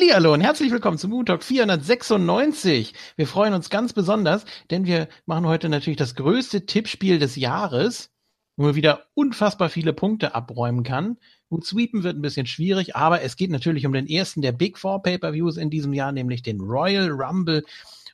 Hallihallo 0.00 0.32
und 0.32 0.40
herzlich 0.40 0.72
willkommen 0.72 0.96
zum 0.96 1.10
Moon 1.10 1.26
Talk 1.26 1.44
496. 1.44 2.94
Wir 3.16 3.26
freuen 3.26 3.52
uns 3.52 3.68
ganz 3.68 3.92
besonders, 3.92 4.46
denn 4.70 4.86
wir 4.86 5.08
machen 5.26 5.44
heute 5.46 5.68
natürlich 5.68 5.98
das 5.98 6.14
größte 6.14 6.64
Tippspiel 6.64 7.18
des 7.18 7.36
Jahres, 7.36 8.10
wo 8.56 8.64
man 8.64 8.76
wieder 8.76 9.08
unfassbar 9.12 9.68
viele 9.68 9.92
Punkte 9.92 10.34
abräumen 10.34 10.84
kann. 10.84 11.18
Gut, 11.50 11.66
sweepen 11.66 12.02
wird 12.02 12.16
ein 12.16 12.22
bisschen 12.22 12.46
schwierig, 12.46 12.96
aber 12.96 13.20
es 13.20 13.36
geht 13.36 13.50
natürlich 13.50 13.84
um 13.84 13.92
den 13.92 14.06
ersten 14.06 14.40
der 14.40 14.52
Big 14.52 14.78
Four 14.78 15.02
Pay-Per-Views 15.02 15.58
in 15.58 15.68
diesem 15.68 15.92
Jahr, 15.92 16.12
nämlich 16.12 16.40
den 16.40 16.62
Royal 16.62 17.10
Rumble. 17.10 17.62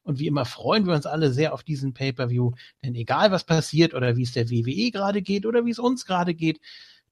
Und 0.03 0.19
wie 0.19 0.27
immer 0.27 0.45
freuen 0.45 0.87
wir 0.87 0.95
uns 0.95 1.07
alle 1.07 1.33
sehr 1.33 1.55
auf 1.55 1.63
diesen 1.63 1.95
Pay-Per-View, 1.95 2.51
denn 2.85 2.97
egal 2.97 3.31
was 3.31 3.45
passiert 3.45 3.95
oder 3.95 4.17
wie 4.17 4.25
es 4.25 4.33
der 4.33 4.51
WWE 4.51 4.91
gerade 4.91 5.23
geht 5.23 5.47
oder 5.47 5.65
wie 5.65 5.71
es 5.71 5.79
uns 5.79 6.05
gerade 6.05 6.35
geht, 6.35 6.59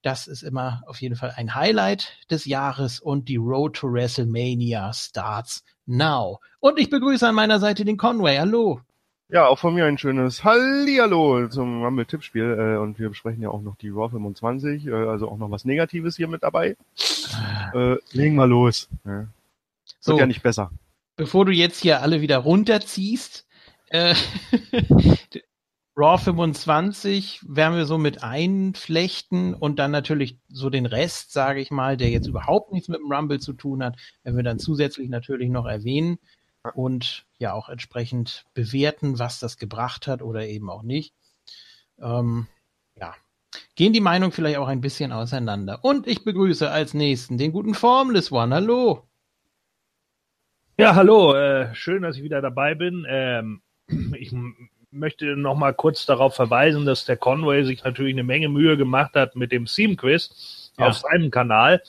das 0.04 0.26
ist 0.26 0.42
immer 0.42 0.82
auf 0.86 1.00
jeden 1.00 1.16
Fall 1.16 1.32
ein 1.36 1.54
Highlight 1.54 2.12
des 2.30 2.44
Jahres 2.44 3.00
und 3.00 3.28
die 3.28 3.36
Road 3.36 3.76
to 3.76 3.90
WrestleMania 3.90 4.92
starts 4.92 5.64
now. 5.86 6.40
Und 6.60 6.78
ich 6.78 6.90
begrüße 6.90 7.26
an 7.26 7.34
meiner 7.34 7.58
Seite 7.58 7.86
den 7.86 7.96
Conway. 7.96 8.36
Hallo. 8.36 8.80
Ja, 9.30 9.46
auch 9.46 9.58
von 9.58 9.74
mir 9.74 9.86
ein 9.86 9.96
schönes 9.96 10.44
Hallihallo 10.44 11.48
zum 11.48 11.82
Rumble-Tippspiel. 11.82 12.74
Äh, 12.76 12.78
und 12.78 12.98
wir 12.98 13.08
besprechen 13.08 13.42
ja 13.42 13.48
auch 13.48 13.62
noch 13.62 13.76
die 13.76 13.88
Raw 13.88 14.10
25, 14.10 14.86
äh, 14.86 14.92
also 14.92 15.28
auch 15.30 15.38
noch 15.38 15.50
was 15.50 15.64
Negatives 15.64 16.16
hier 16.16 16.28
mit 16.28 16.42
dabei. 16.42 16.76
Äh, 17.72 17.96
legen 18.12 18.34
wir 18.34 18.46
los. 18.46 18.88
Ja. 19.04 19.20
Wird 19.20 19.28
so, 20.00 20.18
ja 20.18 20.26
nicht 20.26 20.42
besser. 20.42 20.70
Bevor 21.16 21.46
du 21.46 21.52
jetzt 21.52 21.80
hier 21.80 22.02
alle 22.02 22.20
wieder 22.20 22.38
runterziehst, 22.38 23.46
äh, 23.88 24.14
Raw 25.96 26.18
25 26.18 27.40
werden 27.46 27.76
wir 27.76 27.86
so 27.86 27.98
mit 27.98 28.24
einflechten 28.24 29.54
und 29.54 29.78
dann 29.78 29.92
natürlich 29.92 30.38
so 30.48 30.68
den 30.68 30.86
Rest, 30.86 31.32
sage 31.32 31.60
ich 31.60 31.70
mal, 31.70 31.96
der 31.96 32.10
jetzt 32.10 32.26
überhaupt 32.26 32.72
nichts 32.72 32.88
mit 32.88 32.98
dem 32.98 33.12
Rumble 33.12 33.38
zu 33.38 33.52
tun 33.52 33.82
hat, 33.84 33.96
werden 34.24 34.36
wir 34.36 34.42
dann 34.42 34.58
zusätzlich 34.58 35.08
natürlich 35.08 35.50
noch 35.50 35.66
erwähnen 35.66 36.18
und 36.74 37.26
ja 37.38 37.52
auch 37.52 37.68
entsprechend 37.68 38.44
bewerten, 38.54 39.20
was 39.20 39.38
das 39.38 39.56
gebracht 39.56 40.08
hat 40.08 40.20
oder 40.20 40.48
eben 40.48 40.68
auch 40.68 40.82
nicht. 40.82 41.14
Ähm, 42.00 42.48
ja, 42.96 43.14
gehen 43.76 43.92
die 43.92 44.00
Meinungen 44.00 44.32
vielleicht 44.32 44.58
auch 44.58 44.68
ein 44.68 44.80
bisschen 44.80 45.12
auseinander. 45.12 45.84
Und 45.84 46.08
ich 46.08 46.24
begrüße 46.24 46.68
als 46.68 46.94
nächsten 46.94 47.38
den 47.38 47.52
guten 47.52 47.74
Formless 47.74 48.32
One. 48.32 48.52
Hallo. 48.52 49.06
Ja, 50.76 50.96
hallo. 50.96 51.34
Äh, 51.34 51.72
schön, 51.74 52.02
dass 52.02 52.16
ich 52.16 52.24
wieder 52.24 52.42
dabei 52.42 52.74
bin. 52.74 53.06
Ähm, 53.08 53.62
ich 54.18 54.32
möchte 54.94 55.36
noch 55.36 55.56
mal 55.56 55.74
kurz 55.74 56.06
darauf 56.06 56.34
verweisen, 56.34 56.86
dass 56.86 57.04
der 57.04 57.16
Conway 57.16 57.64
sich 57.64 57.84
natürlich 57.84 58.14
eine 58.14 58.24
Menge 58.24 58.48
Mühe 58.48 58.76
gemacht 58.76 59.14
hat 59.14 59.36
mit 59.36 59.52
dem 59.52 59.66
Theme 59.66 59.96
Quiz 59.96 60.72
ja. 60.78 60.86
auf 60.86 60.94
seinem 60.94 61.30
Kanal, 61.30 61.82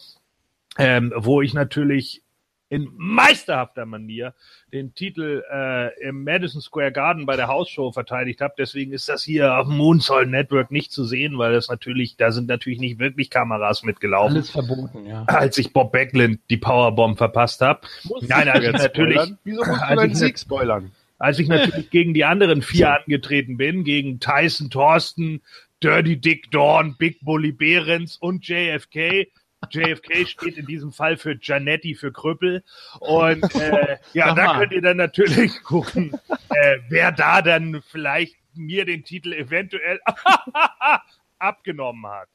ähm, 0.77 1.13
wo 1.15 1.41
ich 1.41 1.53
natürlich 1.53 2.21
in 2.67 2.91
meisterhafter 2.97 3.85
Manier 3.85 4.33
den 4.73 4.93
Titel 4.95 5.43
äh, 5.51 6.07
im 6.07 6.23
Madison 6.23 6.61
Square 6.61 6.91
Garden 6.91 7.25
bei 7.25 7.35
der 7.35 7.47
Hausshow 7.47 7.91
verteidigt 7.91 8.41
habe. 8.41 8.55
Deswegen 8.57 8.91
ist 8.91 9.07
das 9.07 9.23
hier 9.23 9.55
auf 9.55 9.67
dem 9.67 9.77
Moonsoul 9.77 10.25
Network 10.25 10.71
nicht 10.71 10.91
zu 10.91 11.05
sehen, 11.05 11.37
weil 11.37 11.53
das 11.53 11.69
natürlich, 11.69 12.17
da 12.17 12.31
sind 12.31 12.47
natürlich 12.47 12.79
nicht 12.79 12.97
wirklich 12.97 13.29
Kameras 13.29 13.83
mitgelaufen. 13.83 14.35
Alles 14.35 14.49
verboten, 14.49 15.05
ja. 15.05 15.23
Als 15.27 15.57
ich 15.59 15.73
Bob 15.73 15.91
Backlund 15.91 16.39
die 16.49 16.57
Powerbomb 16.57 17.17
verpasst 17.17 17.61
habe. 17.61 17.81
Nein, 18.21 18.49
also 18.49 18.71
natürlich. 18.71 19.33
Wieso 19.43 19.63
musst 19.63 19.81
du 19.89 19.95
deinen 19.95 20.15
Sieg 20.15 20.39
spoilern? 20.39 20.91
Als 21.17 21.39
ich 21.39 21.47
natürlich 21.47 21.89
gegen 21.89 22.13
die 22.13 22.25
anderen 22.25 22.61
vier 22.61 22.99
angetreten 22.99 23.57
bin, 23.57 23.83
gegen 23.83 24.19
Tyson 24.19 24.69
Thorsten, 24.69 25.41
Dirty 25.81 26.19
Dick 26.19 26.51
Dawn, 26.51 26.95
Big 26.97 27.19
Bully 27.21 27.51
Behrens 27.51 28.17
und 28.17 28.47
JFK. 28.47 29.27
JFK 29.69 30.27
steht 30.27 30.57
in 30.57 30.65
diesem 30.65 30.91
Fall 30.91 31.17
für 31.17 31.37
Janetti 31.41 31.95
für 31.95 32.11
Krüppel. 32.11 32.63
Und 32.99 33.43
äh, 33.55 33.97
ja, 34.13 34.33
da 34.33 34.59
könnt 34.59 34.73
ihr 34.73 34.81
dann 34.81 34.97
natürlich 34.97 35.51
gucken, 35.63 36.13
äh, 36.49 36.77
wer 36.89 37.11
da 37.11 37.41
dann 37.41 37.81
vielleicht 37.87 38.35
mir 38.53 38.85
den 38.85 39.03
Titel 39.03 39.33
eventuell 39.33 39.99
abgenommen 41.39 42.07
hat. 42.07 42.29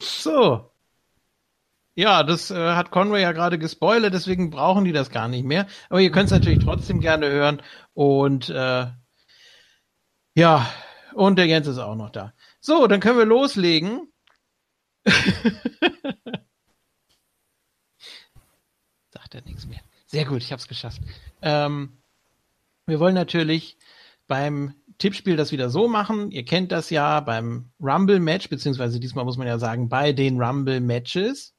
So, 0.00 0.70
ja, 1.98 2.22
das 2.22 2.52
äh, 2.52 2.54
hat 2.54 2.92
Conway 2.92 3.20
ja 3.22 3.32
gerade 3.32 3.58
gespoilert, 3.58 4.14
deswegen 4.14 4.50
brauchen 4.50 4.84
die 4.84 4.92
das 4.92 5.10
gar 5.10 5.26
nicht 5.26 5.44
mehr. 5.44 5.66
Aber 5.88 6.00
ihr 6.00 6.12
könnt 6.12 6.26
es 6.26 6.30
natürlich 6.30 6.60
trotzdem 6.60 7.00
gerne 7.00 7.28
hören. 7.28 7.60
Und 7.92 8.50
äh, 8.50 8.86
ja, 10.36 10.72
und 11.14 11.40
der 11.40 11.46
Jens 11.46 11.66
ist 11.66 11.78
auch 11.78 11.96
noch 11.96 12.10
da. 12.10 12.34
So, 12.60 12.86
dann 12.86 13.00
können 13.00 13.18
wir 13.18 13.24
loslegen. 13.24 14.12
Sagt 19.10 19.34
er 19.34 19.42
nichts 19.42 19.66
mehr. 19.66 19.80
Sehr 20.06 20.24
gut, 20.24 20.40
ich 20.40 20.52
habe 20.52 20.60
es 20.60 20.68
geschafft. 20.68 21.02
Ähm, 21.42 22.00
wir 22.86 23.00
wollen 23.00 23.16
natürlich 23.16 23.76
beim 24.28 24.72
Tippspiel 24.98 25.34
das 25.34 25.50
wieder 25.50 25.68
so 25.68 25.88
machen. 25.88 26.30
Ihr 26.30 26.44
kennt 26.44 26.70
das 26.70 26.90
ja 26.90 27.18
beim 27.18 27.72
Rumble-Match, 27.80 28.48
beziehungsweise 28.50 29.00
diesmal 29.00 29.24
muss 29.24 29.36
man 29.36 29.48
ja 29.48 29.58
sagen, 29.58 29.88
bei 29.88 30.12
den 30.12 30.40
Rumble-Matches 30.40 31.57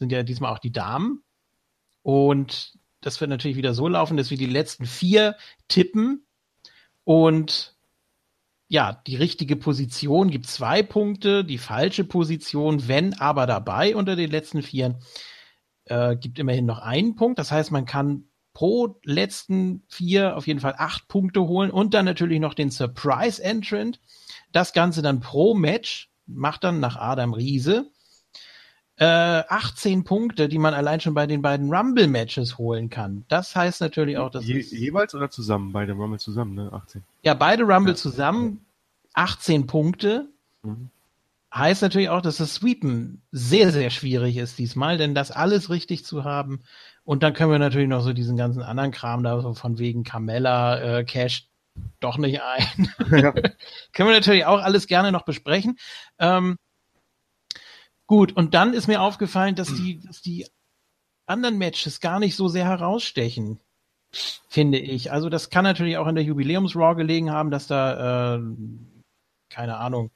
sind 0.00 0.10
ja 0.10 0.24
diesmal 0.24 0.52
auch 0.52 0.58
die 0.58 0.72
Damen. 0.72 1.22
Und 2.02 2.76
das 3.00 3.20
wird 3.20 3.30
natürlich 3.30 3.56
wieder 3.56 3.74
so 3.74 3.86
laufen, 3.86 4.16
dass 4.16 4.30
wir 4.30 4.38
die 4.38 4.46
letzten 4.46 4.86
vier 4.86 5.36
tippen 5.68 6.26
und 7.04 7.76
ja, 8.68 9.02
die 9.06 9.16
richtige 9.16 9.56
Position 9.56 10.30
gibt 10.30 10.46
zwei 10.46 10.82
Punkte, 10.82 11.44
die 11.44 11.58
falsche 11.58 12.04
Position, 12.04 12.86
wenn 12.88 13.14
aber 13.14 13.46
dabei 13.46 13.96
unter 13.96 14.16
den 14.16 14.30
letzten 14.30 14.62
vier, 14.62 14.98
äh, 15.86 16.16
gibt 16.16 16.38
immerhin 16.38 16.66
noch 16.66 16.78
einen 16.78 17.16
Punkt. 17.16 17.38
Das 17.38 17.50
heißt, 17.50 17.72
man 17.72 17.84
kann 17.84 18.28
pro 18.52 19.00
letzten 19.02 19.82
vier 19.88 20.36
auf 20.36 20.46
jeden 20.46 20.60
Fall 20.60 20.76
acht 20.78 21.08
Punkte 21.08 21.42
holen 21.42 21.70
und 21.70 21.94
dann 21.94 22.04
natürlich 22.04 22.38
noch 22.38 22.54
den 22.54 22.70
Surprise 22.70 23.42
Entrant. 23.42 24.00
Das 24.52 24.72
Ganze 24.72 25.02
dann 25.02 25.20
pro 25.20 25.54
Match, 25.54 26.10
macht 26.26 26.62
dann 26.62 26.78
nach 26.78 26.96
Adam 26.96 27.34
Riese 27.34 27.90
äh, 29.00 29.44
18 29.48 30.04
Punkte, 30.04 30.46
die 30.46 30.58
man 30.58 30.74
allein 30.74 31.00
schon 31.00 31.14
bei 31.14 31.26
den 31.26 31.40
beiden 31.40 31.72
Rumble-Matches 31.72 32.58
holen 32.58 32.90
kann. 32.90 33.24
Das 33.28 33.56
heißt 33.56 33.80
natürlich 33.80 34.18
auch, 34.18 34.30
dass 34.30 34.46
Je, 34.46 34.60
jeweils 34.60 35.14
oder 35.14 35.30
zusammen? 35.30 35.72
Beide 35.72 35.94
Rumble 35.94 36.20
zusammen, 36.20 36.54
ne? 36.54 36.70
18. 36.70 37.02
Ja, 37.22 37.32
beide 37.32 37.64
Rumble 37.64 37.94
ja. 37.94 37.96
zusammen, 37.96 38.66
18 39.14 39.66
Punkte. 39.66 40.28
Mhm. 40.62 40.90
Heißt 41.52 41.80
natürlich 41.80 42.10
auch, 42.10 42.20
dass 42.20 42.36
das 42.36 42.54
Sweepen 42.54 43.22
sehr, 43.32 43.72
sehr 43.72 43.88
schwierig 43.88 44.36
ist 44.36 44.58
diesmal, 44.58 44.98
denn 44.98 45.14
das 45.14 45.30
alles 45.30 45.70
richtig 45.70 46.04
zu 46.04 46.24
haben. 46.24 46.60
Und 47.02 47.22
dann 47.22 47.32
können 47.32 47.50
wir 47.50 47.58
natürlich 47.58 47.88
noch 47.88 48.02
so 48.02 48.12
diesen 48.12 48.36
ganzen 48.36 48.62
anderen 48.62 48.90
Kram 48.90 49.22
da, 49.22 49.40
so 49.40 49.54
von 49.54 49.78
wegen 49.78 50.04
Carmella, 50.04 50.98
äh, 50.98 51.04
Cash 51.04 51.48
doch 52.00 52.18
nicht 52.18 52.42
ein. 52.42 52.92
Ja. 53.10 53.32
können 53.92 54.10
wir 54.10 54.14
natürlich 54.14 54.44
auch 54.44 54.60
alles 54.60 54.86
gerne 54.86 55.10
noch 55.10 55.24
besprechen. 55.24 55.78
Ähm, 56.18 56.56
Gut, 58.10 58.32
und 58.32 58.54
dann 58.54 58.74
ist 58.74 58.88
mir 58.88 59.02
aufgefallen, 59.02 59.54
dass 59.54 59.72
die, 59.72 60.00
dass 60.00 60.20
die 60.20 60.44
anderen 61.26 61.58
Matches 61.58 62.00
gar 62.00 62.18
nicht 62.18 62.34
so 62.34 62.48
sehr 62.48 62.64
herausstechen, 62.64 63.60
finde 64.48 64.78
ich. 64.78 65.12
Also 65.12 65.28
das 65.28 65.48
kann 65.48 65.62
natürlich 65.62 65.96
auch 65.96 66.08
in 66.08 66.16
der 66.16 66.24
Jubiläums-Raw 66.24 66.96
gelegen 66.96 67.30
haben, 67.30 67.52
dass 67.52 67.68
da, 67.68 68.34
äh, 68.34 68.40
keine 69.48 69.76
Ahnung, 69.76 70.10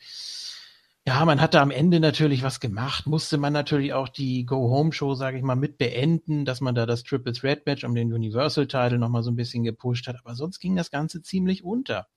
ja, 1.06 1.24
man 1.24 1.40
hat 1.40 1.54
da 1.54 1.62
am 1.62 1.70
Ende 1.70 2.00
natürlich 2.00 2.42
was 2.42 2.58
gemacht, 2.58 3.06
musste 3.06 3.38
man 3.38 3.52
natürlich 3.52 3.92
auch 3.92 4.08
die 4.08 4.44
Go-Home-Show, 4.44 5.14
sage 5.14 5.38
ich 5.38 5.44
mal, 5.44 5.54
mit 5.54 5.78
beenden, 5.78 6.44
dass 6.44 6.60
man 6.60 6.74
da 6.74 6.86
das 6.86 7.04
Triple 7.04 7.32
Threat 7.32 7.64
Match 7.64 7.84
um 7.84 7.94
den 7.94 8.12
Universal-Title 8.12 8.98
nochmal 8.98 9.22
so 9.22 9.30
ein 9.30 9.36
bisschen 9.36 9.62
gepusht 9.62 10.08
hat, 10.08 10.16
aber 10.18 10.34
sonst 10.34 10.58
ging 10.58 10.74
das 10.74 10.90
Ganze 10.90 11.22
ziemlich 11.22 11.62
unter. 11.62 12.08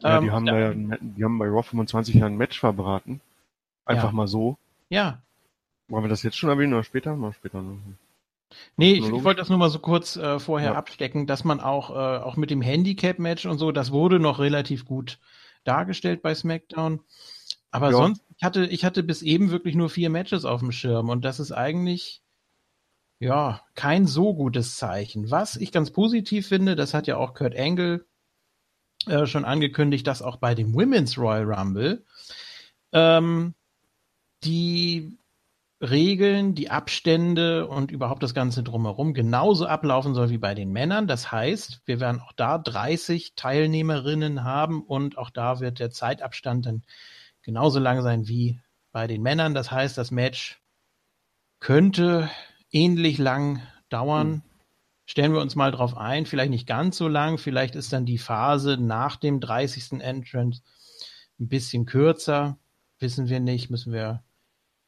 Ja, 0.00 0.18
ähm, 0.18 0.24
die 0.24 0.30
haben 0.32 0.46
da 0.46 0.58
ja, 0.58 0.74
die 0.74 1.22
haben 1.22 1.38
bei 1.38 1.46
Raw 1.46 1.62
25 1.62 2.16
ja 2.16 2.26
ein 2.26 2.36
Match 2.36 2.58
verbraten. 2.58 3.20
Einfach 3.84 4.10
ja. 4.10 4.12
mal 4.12 4.26
so. 4.26 4.58
Ja. 4.90 5.22
Wollen 5.88 6.04
wir 6.04 6.08
das 6.08 6.22
jetzt 6.22 6.36
schon 6.36 6.50
erwähnen 6.50 6.74
oder 6.74 6.84
später? 6.84 7.16
Mal 7.16 7.32
später. 7.32 7.62
Ne? 7.62 7.78
Nee, 8.76 8.92
ich, 8.94 9.06
ich 9.06 9.24
wollte 9.24 9.38
das 9.38 9.48
nur 9.48 9.58
mal 9.58 9.70
so 9.70 9.78
kurz 9.78 10.16
äh, 10.16 10.38
vorher 10.38 10.72
ja. 10.72 10.76
abstecken, 10.76 11.26
dass 11.26 11.44
man 11.44 11.60
auch, 11.60 11.90
äh, 11.90 12.18
auch 12.22 12.36
mit 12.36 12.50
dem 12.50 12.62
Handicap-Match 12.62 13.46
und 13.46 13.58
so, 13.58 13.72
das 13.72 13.92
wurde 13.92 14.18
noch 14.18 14.38
relativ 14.38 14.84
gut 14.84 15.18
dargestellt 15.64 16.22
bei 16.22 16.34
SmackDown. 16.34 17.00
Aber 17.70 17.90
ja. 17.90 17.96
sonst, 17.96 18.22
ich 18.36 18.42
hatte, 18.42 18.66
ich 18.66 18.84
hatte 18.84 19.02
bis 19.02 19.22
eben 19.22 19.50
wirklich 19.50 19.76
nur 19.76 19.88
vier 19.88 20.10
Matches 20.10 20.44
auf 20.44 20.60
dem 20.60 20.72
Schirm 20.72 21.08
und 21.08 21.24
das 21.24 21.38
ist 21.38 21.52
eigentlich, 21.52 22.22
ja, 23.20 23.62
kein 23.74 24.06
so 24.06 24.34
gutes 24.34 24.76
Zeichen. 24.76 25.30
Was 25.30 25.56
ich 25.56 25.70
ganz 25.70 25.90
positiv 25.90 26.48
finde, 26.48 26.74
das 26.74 26.94
hat 26.94 27.06
ja 27.06 27.16
auch 27.16 27.34
Kurt 27.34 27.56
Angle 27.56 28.04
äh, 29.06 29.26
schon 29.26 29.44
angekündigt, 29.44 30.06
dass 30.06 30.22
auch 30.22 30.36
bei 30.36 30.54
dem 30.54 30.74
Women's 30.74 31.16
Royal 31.16 31.44
Rumble 31.44 32.04
ähm, 32.92 33.54
die 34.44 35.18
Regeln, 35.80 36.54
die 36.54 36.70
Abstände 36.70 37.66
und 37.66 37.90
überhaupt 37.90 38.22
das 38.22 38.34
Ganze 38.34 38.62
drumherum 38.62 39.14
genauso 39.14 39.66
ablaufen 39.66 40.14
soll 40.14 40.28
wie 40.28 40.38
bei 40.38 40.54
den 40.54 40.72
Männern. 40.72 41.06
Das 41.06 41.32
heißt, 41.32 41.80
wir 41.86 42.00
werden 42.00 42.20
auch 42.20 42.32
da 42.32 42.58
30 42.58 43.34
Teilnehmerinnen 43.34 44.44
haben 44.44 44.82
und 44.82 45.16
auch 45.16 45.30
da 45.30 45.60
wird 45.60 45.78
der 45.78 45.90
Zeitabstand 45.90 46.66
dann 46.66 46.82
genauso 47.42 47.78
lang 47.78 48.02
sein 48.02 48.28
wie 48.28 48.60
bei 48.92 49.06
den 49.06 49.22
Männern. 49.22 49.54
Das 49.54 49.70
heißt, 49.70 49.96
das 49.96 50.10
Match 50.10 50.60
könnte 51.60 52.30
ähnlich 52.70 53.16
lang 53.16 53.62
dauern. 53.88 54.42
Stellen 55.06 55.32
wir 55.32 55.40
uns 55.40 55.56
mal 55.56 55.72
drauf 55.72 55.96
ein, 55.96 56.26
vielleicht 56.26 56.50
nicht 56.50 56.66
ganz 56.66 56.98
so 56.98 57.08
lang, 57.08 57.38
vielleicht 57.38 57.74
ist 57.74 57.92
dann 57.92 58.04
die 58.04 58.18
Phase 58.18 58.76
nach 58.76 59.16
dem 59.16 59.40
30. 59.40 60.00
Entrance 60.00 60.62
ein 61.40 61.48
bisschen 61.48 61.86
kürzer, 61.86 62.58
wissen 62.98 63.28
wir 63.28 63.40
nicht, 63.40 63.70
müssen 63.70 63.92
wir 63.92 64.22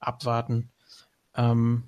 abwarten. 0.02 0.68
Ähm, 1.34 1.84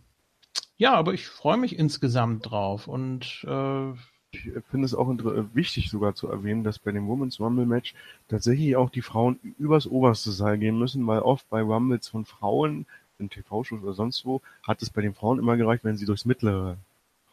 ja, 0.77 0.95
aber 0.95 1.15
ich 1.15 1.29
freue 1.29 1.57
mich 1.57 1.79
insgesamt 1.79 2.51
drauf 2.51 2.89
und 2.89 3.45
äh, 3.47 3.93
ich 4.33 4.51
finde 4.71 4.87
es 4.87 4.95
auch 4.95 5.09
wichtig 5.55 5.91
sogar 5.91 6.15
zu 6.15 6.29
erwähnen, 6.29 6.65
dass 6.65 6.81
bei 6.81 6.91
dem 6.91 7.07
Women's 7.07 7.39
Rumble 7.39 7.67
Match 7.67 7.95
tatsächlich 8.29 8.75
auch 8.75 8.91
die 8.91 9.03
Frauen 9.03 9.39
übers 9.59 9.87
oberste 9.87 10.33
Seil 10.33 10.59
gehen 10.59 10.79
müssen, 10.79 11.07
weil 11.07 11.21
oft 11.21 11.49
bei 11.51 11.63
Rumbles 11.63 12.09
von 12.09 12.25
Frauen 12.25 12.87
in 13.19 13.31
TV-Shows 13.31 13.83
oder 13.83 13.93
sonst 13.93 14.25
wo 14.25 14.43
hat 14.67 14.83
es 14.83 14.91
bei 14.91 15.03
den 15.03 15.15
Frauen 15.15 15.39
immer 15.39 15.57
gereicht, 15.57 15.85
wenn 15.85 15.97
sie 15.97 16.07
durchs 16.07 16.25
mittlere 16.25 16.77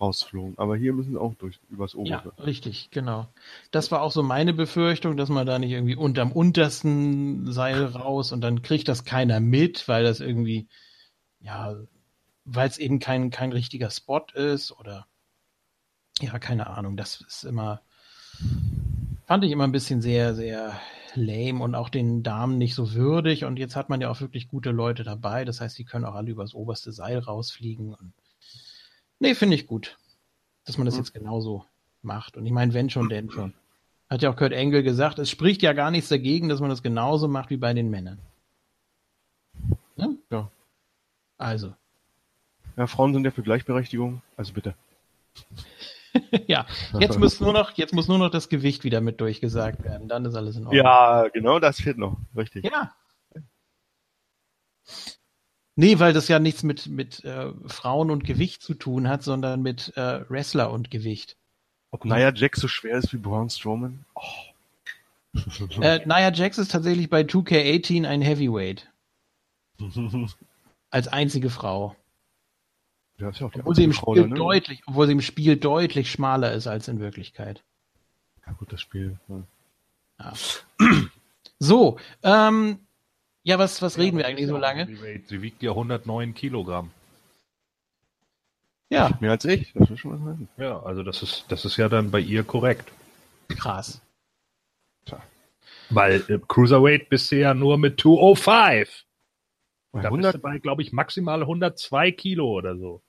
rausflogen. 0.02 0.58
Aber 0.58 0.76
hier 0.76 0.94
müssen 0.94 1.12
sie 1.12 1.20
auch 1.20 1.36
durch 1.36 1.60
übers 1.70 1.96
obere. 1.96 2.34
Ja, 2.38 2.44
richtig, 2.44 2.90
genau. 2.92 3.28
Das 3.72 3.92
war 3.92 4.02
auch 4.02 4.12
so 4.12 4.24
meine 4.24 4.54
Befürchtung, 4.54 5.16
dass 5.16 5.30
man 5.30 5.46
da 5.46 5.60
nicht 5.60 5.72
irgendwie 5.72 5.96
unterm 5.96 6.32
untersten 6.32 7.52
Seil 7.52 7.86
raus 7.86 8.32
und 8.32 8.42
dann 8.42 8.62
kriegt 8.62 8.88
das 8.88 9.06
keiner 9.06 9.40
mit, 9.40 9.88
weil 9.88 10.04
das 10.04 10.20
irgendwie 10.20 10.68
ja, 11.40 11.76
weil 12.46 12.68
es 12.68 12.78
eben 12.78 13.00
kein 13.00 13.30
kein 13.30 13.52
richtiger 13.52 13.90
Spot 13.90 14.26
ist 14.34 14.72
oder 14.72 15.08
ja, 16.22 16.38
keine 16.40 16.68
Ahnung, 16.68 16.98
das 16.98 17.22
ist 17.22 17.44
immer, 17.44 17.82
fand 19.26 19.44
ich 19.44 19.52
immer 19.52 19.64
ein 19.64 19.72
bisschen 19.72 20.02
sehr, 20.02 20.36
sehr 20.36 20.80
lame 21.16 21.64
und 21.64 21.76
auch 21.76 21.90
den 21.90 22.24
Damen 22.24 22.58
nicht 22.58 22.76
so 22.76 22.94
würdig. 22.94 23.44
Und 23.46 23.58
jetzt 23.58 23.76
hat 23.76 23.90
man 23.90 24.02
ja 24.02 24.10
auch 24.10 24.22
wirklich 24.22 24.48
gute 24.48 24.72
Leute 24.72 25.04
dabei. 25.04 25.46
Das 25.46 25.62
heißt, 25.62 25.78
die 25.78 25.86
können 25.86 26.06
auch 26.06 26.16
alle 26.16 26.32
übers 26.32 26.54
oberste 26.54 26.92
Seil 26.92 27.20
rausfliegen. 27.20 27.94
Und 27.94 28.14
nee, 29.22 29.36
finde 29.36 29.56
ich 29.56 29.68
gut, 29.68 29.98
dass 30.66 30.78
man 30.78 30.86
das 30.86 30.96
mhm. 30.96 31.02
jetzt 31.02 31.14
genauso 31.14 31.66
macht. 32.02 32.36
Und 32.36 32.46
ich 32.46 32.52
meine, 32.52 32.74
wenn 32.74 32.90
schon, 32.90 33.08
denn 33.08 33.32
schon. 33.32 33.54
Hat 34.10 34.22
ja 34.22 34.30
auch 34.30 34.36
Kurt 34.36 34.52
Engel 34.52 34.84
gesagt, 34.84 35.20
es 35.20 35.30
spricht 35.30 35.62
ja 35.62 35.72
gar 35.72 35.90
nichts 35.90 36.10
dagegen, 36.10 36.50
dass 36.50 36.60
man 36.60 36.70
das 36.70 36.84
genauso 36.84 37.30
macht 37.30 37.50
wie 37.50 37.58
bei 37.58 37.74
den 37.74 37.90
Männern. 37.90 38.20
Ne? 39.96 40.18
Ja. 40.30 40.52
Also. 41.38 41.74
Ja, 42.76 42.88
Frauen 42.88 43.14
sind 43.14 43.24
ja 43.24 43.32
für 43.32 43.44
Gleichberechtigung, 43.44 44.22
also 44.36 44.54
bitte. 44.54 44.76
ja, 46.48 46.66
jetzt 47.00 47.20
muss 47.20 47.40
nur 47.40 47.54
noch, 47.54 47.72
jetzt 47.78 47.94
muss 47.94 48.10
nur 48.10 48.18
noch 48.18 48.30
das 48.30 48.50
Gewicht 48.50 48.84
wieder 48.84 49.00
mit 49.00 49.22
durchgesagt 49.22 49.84
werden. 49.84 50.10
Dann 50.10 50.26
ist 50.26 50.36
alles 50.36 50.58
in 50.58 50.66
Ordnung. 50.66 50.84
Ja, 50.84 51.28
genau, 51.30 51.60
das 51.60 51.80
fehlt 51.80 51.98
noch. 51.98 52.18
Richtig. 52.36 52.66
Ja. 52.66 52.94
Nee, 55.76 56.00
weil 56.00 56.14
das 56.14 56.28
ja 56.28 56.40
nichts 56.40 56.64
mit, 56.64 56.88
mit 56.88 57.24
äh, 57.24 57.52
Frauen 57.68 58.12
und 58.12 58.24
Gewicht 58.26 58.62
zu 58.62 58.74
tun 58.74 59.08
hat, 59.08 59.24
sondern 59.24 59.62
mit 59.62 59.96
äh, 59.96 60.30
Wrestler 60.30 60.72
und 60.72 60.92
Gewicht. 60.92 61.38
Ob 61.92 62.06
Nia 62.06 62.34
Jax 62.34 62.60
so 62.60 62.68
schwer 62.68 62.98
ist 62.98 63.14
wie 63.14 63.18
Braun 63.18 63.50
Strowman? 63.50 64.06
Oh. 64.16 64.22
äh, 65.82 66.06
Nia 66.06 66.32
Jax 66.32 66.58
ist 66.58 66.72
tatsächlich 66.72 67.10
bei 67.10 67.22
2K18 67.22 68.06
ein 68.06 68.22
Heavyweight. 68.22 68.90
Als 70.90 71.08
einzige 71.08 71.50
Frau. 71.50 71.96
Ja, 73.18 73.30
ist 73.30 73.40
ja 73.40 73.48
auch 73.48 73.52
die 73.52 73.60
obwohl, 73.60 73.76
sie 73.76 73.84
im 73.84 73.94
Spiel 73.94 74.28
ne? 74.28 74.36
deutlich, 74.36 74.82
obwohl 74.88 75.06
sie 75.06 75.14
im 75.14 75.22
Spiel 75.22 75.56
deutlich 75.56 76.12
schmaler 76.12 76.54
ist 76.54 76.66
als 76.66 76.88
in 76.88 77.00
Wirklichkeit. 77.00 77.64
Ja 78.48 78.54
gut, 78.54 78.74
das 78.74 78.82
Spiel. 78.82 79.20
Ja. 79.28 79.44
Ja. 80.20 80.34
So, 81.60 82.00
ähm, 82.24 82.80
ja, 83.44 83.58
was, 83.58 83.82
was 83.82 83.98
reden 83.98 84.18
wir 84.18 84.28
eigentlich 84.28 84.48
so 84.48 84.58
lange? 84.58 84.88
Sie 85.28 85.42
wiegt 85.42 85.64
ja 85.64 85.72
109 85.72 86.34
Kilogramm. 86.34 86.92
Ja. 88.90 89.18
Mehr 89.22 89.32
als 89.32 89.46
ich, 89.46 89.72
das 89.74 89.90
ist 89.90 90.00
schon 90.00 90.12
was 90.12 90.20
sein. 90.20 90.50
Ja, 90.58 90.84
also 90.84 91.02
das 91.02 91.24
ist, 91.24 91.46
das 91.48 91.64
ist 91.64 91.78
ja 91.78 91.88
dann 91.88 92.12
bei 92.12 92.20
ihr 92.20 92.44
korrekt. 92.44 92.92
Krass. 93.48 94.02
Tja. 95.06 95.22
Weil 95.90 96.24
äh, 96.28 96.40
Cruiserweight 96.46 97.10
bist 97.10 97.32
du 97.32 97.38
ja 97.38 97.54
nur 97.54 97.78
mit 97.78 98.02
205. 98.02 99.06
Und 99.92 100.04
da 100.04 100.10
100? 100.10 100.34
bist 100.34 100.36
du 100.36 100.40
bei, 100.40 100.58
glaube 100.60 100.82
ich, 100.82 100.92
maximal 100.92 101.42
102 101.42 102.12
Kilo 102.12 102.48
oder 102.50 102.78
so. 102.78 103.02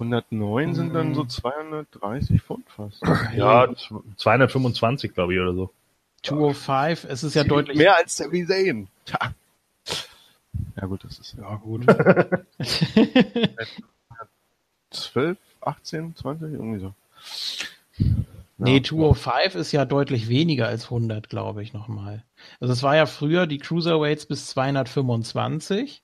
109 0.00 0.74
sind 0.74 0.94
dann 0.94 1.14
so 1.14 1.26
230 1.26 2.30
mhm. 2.30 2.38
Pfund 2.38 2.70
fast. 2.70 3.02
Ja, 3.36 3.68
225 4.16 5.12
glaube 5.12 5.34
ich 5.34 5.40
oder 5.40 5.54
so. 5.54 5.70
205, 6.22 7.04
es 7.04 7.22
ist 7.24 7.34
ja 7.34 7.42
Sie 7.42 7.48
deutlich 7.48 7.76
mehr 7.76 7.96
als 7.96 8.16
Sami 8.16 8.46
Zayn. 8.46 8.88
Tja. 9.04 9.34
Ja 10.76 10.86
gut, 10.86 11.04
das 11.04 11.18
ist 11.18 11.36
ja 11.38 11.54
gut. 11.56 11.86
12, 14.90 15.38
18, 15.60 16.16
20, 16.16 16.52
irgendwie 16.52 16.80
so. 16.80 16.94
Nee, 18.58 18.82
205 18.82 19.54
ist 19.54 19.72
ja 19.72 19.84
deutlich 19.84 20.28
weniger 20.28 20.66
als 20.66 20.84
100, 20.84 21.28
glaube 21.28 21.62
ich, 21.62 21.72
nochmal. 21.72 22.24
Also 22.60 22.72
es 22.74 22.82
war 22.82 22.94
ja 22.96 23.06
früher 23.06 23.46
die 23.46 23.58
Cruiserweights 23.58 24.26
bis 24.26 24.48
225 24.48 26.02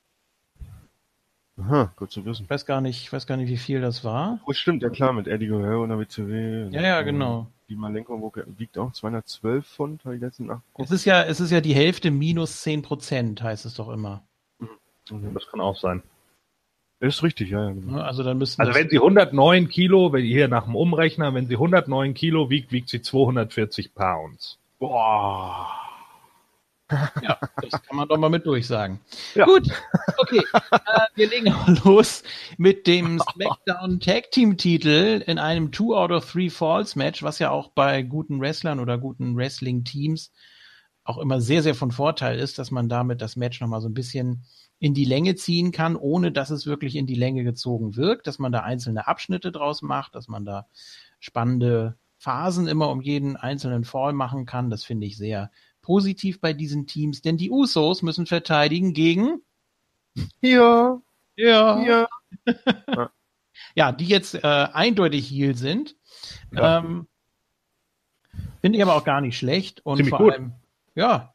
Aha, 1.58 1.90
gut 1.96 2.10
zu 2.10 2.24
wissen. 2.24 2.44
Ich 2.44 2.50
weiß 2.50 2.66
gar 2.66 2.80
nicht, 2.80 3.02
ich 3.02 3.12
weiß 3.12 3.26
gar 3.26 3.36
nicht, 3.36 3.48
wie 3.48 3.56
viel 3.56 3.80
das 3.80 4.04
war. 4.04 4.40
Oh, 4.46 4.52
stimmt, 4.52 4.82
ja 4.82 4.90
klar, 4.90 5.12
mit 5.12 5.26
Eddie 5.26 5.46
Guerrero 5.46 5.82
und 5.82 5.88
der 5.88 5.98
WCW. 5.98 6.68
Ja, 6.70 6.82
ja, 6.82 7.02
genau. 7.02 7.46
Die 7.68 7.76
Malenko 7.76 8.32
wiegt 8.58 8.78
auch 8.78 8.92
212 8.92 9.66
Pfund, 9.66 10.04
habe 10.04 10.16
ich 10.16 10.20
letztens 10.20 10.48
nachgeguckt. 10.48 10.86
Es 10.86 10.92
ist 10.92 11.04
ja, 11.04 11.24
es 11.24 11.40
ist 11.40 11.50
ja 11.50 11.60
die 11.60 11.74
Hälfte 11.74 12.10
minus 12.10 12.60
10 12.62 12.82
Prozent, 12.82 13.42
heißt 13.42 13.64
es 13.64 13.74
doch 13.74 13.88
immer. 13.88 14.22
Mhm. 14.58 15.34
Das 15.34 15.48
kann 15.48 15.60
auch 15.60 15.76
sein. 15.76 16.02
Ist 17.00 17.22
richtig, 17.22 17.50
ja, 17.50 17.64
ja. 17.64 17.72
Genau. 17.72 18.00
Also 18.00 18.22
dann 18.22 18.38
müssen. 18.38 18.60
Also 18.60 18.74
wenn 18.74 18.88
sie 18.88 18.96
109 18.96 19.68
Kilo, 19.68 20.12
wenn 20.12 20.24
hier 20.24 20.48
nach 20.48 20.64
dem 20.64 20.76
Umrechner, 20.76 21.34
wenn 21.34 21.46
sie 21.46 21.54
109 21.54 22.14
Kilo 22.14 22.50
wiegt, 22.50 22.72
wiegt 22.72 22.88
sie 22.88 23.02
240 23.02 23.94
Pounds. 23.94 24.58
Boah. 24.78 25.85
Ja, 26.90 27.38
das 27.62 27.82
kann 27.82 27.96
man 27.96 28.08
doch 28.08 28.16
mal 28.16 28.28
mit 28.28 28.46
durchsagen. 28.46 29.00
Ja. 29.34 29.44
Gut, 29.44 29.68
okay. 30.18 30.42
äh, 30.70 31.00
wir 31.14 31.28
legen 31.28 31.54
los 31.84 32.22
mit 32.58 32.86
dem 32.86 33.18
SmackDown 33.18 33.98
Tag 33.98 34.30
Team 34.30 34.56
Titel 34.56 35.22
in 35.26 35.38
einem 35.38 35.72
Two 35.72 35.96
out 35.96 36.12
of 36.12 36.30
Three 36.30 36.50
Falls 36.50 36.94
Match, 36.94 37.22
was 37.22 37.38
ja 37.38 37.50
auch 37.50 37.70
bei 37.72 38.02
guten 38.02 38.40
Wrestlern 38.40 38.78
oder 38.78 38.98
guten 38.98 39.36
Wrestling 39.36 39.84
Teams 39.84 40.30
auch 41.06 41.18
immer 41.18 41.40
sehr, 41.40 41.62
sehr 41.62 41.74
von 41.74 41.92
Vorteil 41.92 42.38
ist, 42.38 42.58
dass 42.58 42.70
man 42.70 42.88
damit 42.88 43.22
das 43.22 43.36
Match 43.36 43.60
nochmal 43.60 43.80
so 43.80 43.88
ein 43.88 43.94
bisschen 43.94 44.44
in 44.78 44.92
die 44.92 45.04
Länge 45.04 45.36
ziehen 45.36 45.72
kann, 45.72 45.96
ohne 45.96 46.32
dass 46.32 46.50
es 46.50 46.66
wirklich 46.66 46.96
in 46.96 47.06
die 47.06 47.14
Länge 47.14 47.44
gezogen 47.44 47.96
wirkt, 47.96 48.26
dass 48.26 48.38
man 48.38 48.52
da 48.52 48.60
einzelne 48.60 49.06
Abschnitte 49.06 49.52
draus 49.52 49.82
macht, 49.82 50.14
dass 50.14 50.28
man 50.28 50.44
da 50.44 50.66
spannende 51.20 51.96
Phasen 52.18 52.66
immer 52.66 52.90
um 52.90 53.00
jeden 53.00 53.36
einzelnen 53.36 53.84
Fall 53.84 54.12
machen 54.12 54.46
kann. 54.46 54.68
Das 54.68 54.84
finde 54.84 55.06
ich 55.06 55.16
sehr 55.16 55.50
positiv 55.86 56.40
bei 56.40 56.52
diesen 56.52 56.88
Teams, 56.88 57.22
denn 57.22 57.36
die 57.36 57.48
Usos 57.48 58.02
müssen 58.02 58.26
verteidigen 58.26 58.92
gegen 58.92 59.40
ja, 60.40 61.00
ja, 61.36 61.80
ja, 61.86 62.08
ja, 63.76 63.92
die 63.92 64.06
jetzt 64.06 64.34
äh, 64.34 64.40
eindeutig 64.42 65.30
Heal 65.30 65.54
sind. 65.54 65.94
Ja. 66.52 66.78
Ähm, 66.78 67.06
finde 68.60 68.78
ich 68.78 68.82
aber 68.82 68.96
auch 68.96 69.04
gar 69.04 69.20
nicht 69.20 69.38
schlecht 69.38 69.86
und 69.86 69.98
Ziemlich 69.98 70.10
vor 70.10 70.18
gut. 70.18 70.32
allem, 70.32 70.54
ja, 70.96 71.34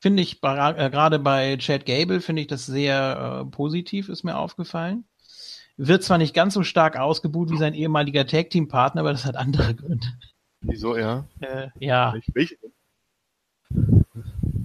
finde 0.00 0.22
ich 0.22 0.42
äh, 0.42 0.90
gerade 0.90 1.18
bei 1.18 1.56
Chad 1.56 1.86
Gable 1.86 2.20
finde 2.20 2.42
ich 2.42 2.48
das 2.48 2.66
sehr 2.66 3.46
äh, 3.46 3.50
positiv, 3.50 4.10
ist 4.10 4.22
mir 4.22 4.36
aufgefallen. 4.36 5.04
Wird 5.78 6.02
zwar 6.02 6.18
nicht 6.18 6.34
ganz 6.34 6.52
so 6.52 6.62
stark 6.62 6.98
ausgebucht 6.98 7.50
wie 7.50 7.56
sein 7.56 7.72
ehemaliger 7.72 8.26
Tag 8.26 8.50
Team 8.50 8.68
Partner, 8.68 9.00
aber 9.00 9.12
das 9.12 9.24
hat 9.24 9.36
andere 9.36 9.74
Gründe. 9.74 10.08
Wieso, 10.60 10.94
ja? 10.94 11.24
Äh, 11.40 11.68
ja. 11.78 12.14
Welche? 12.34 12.58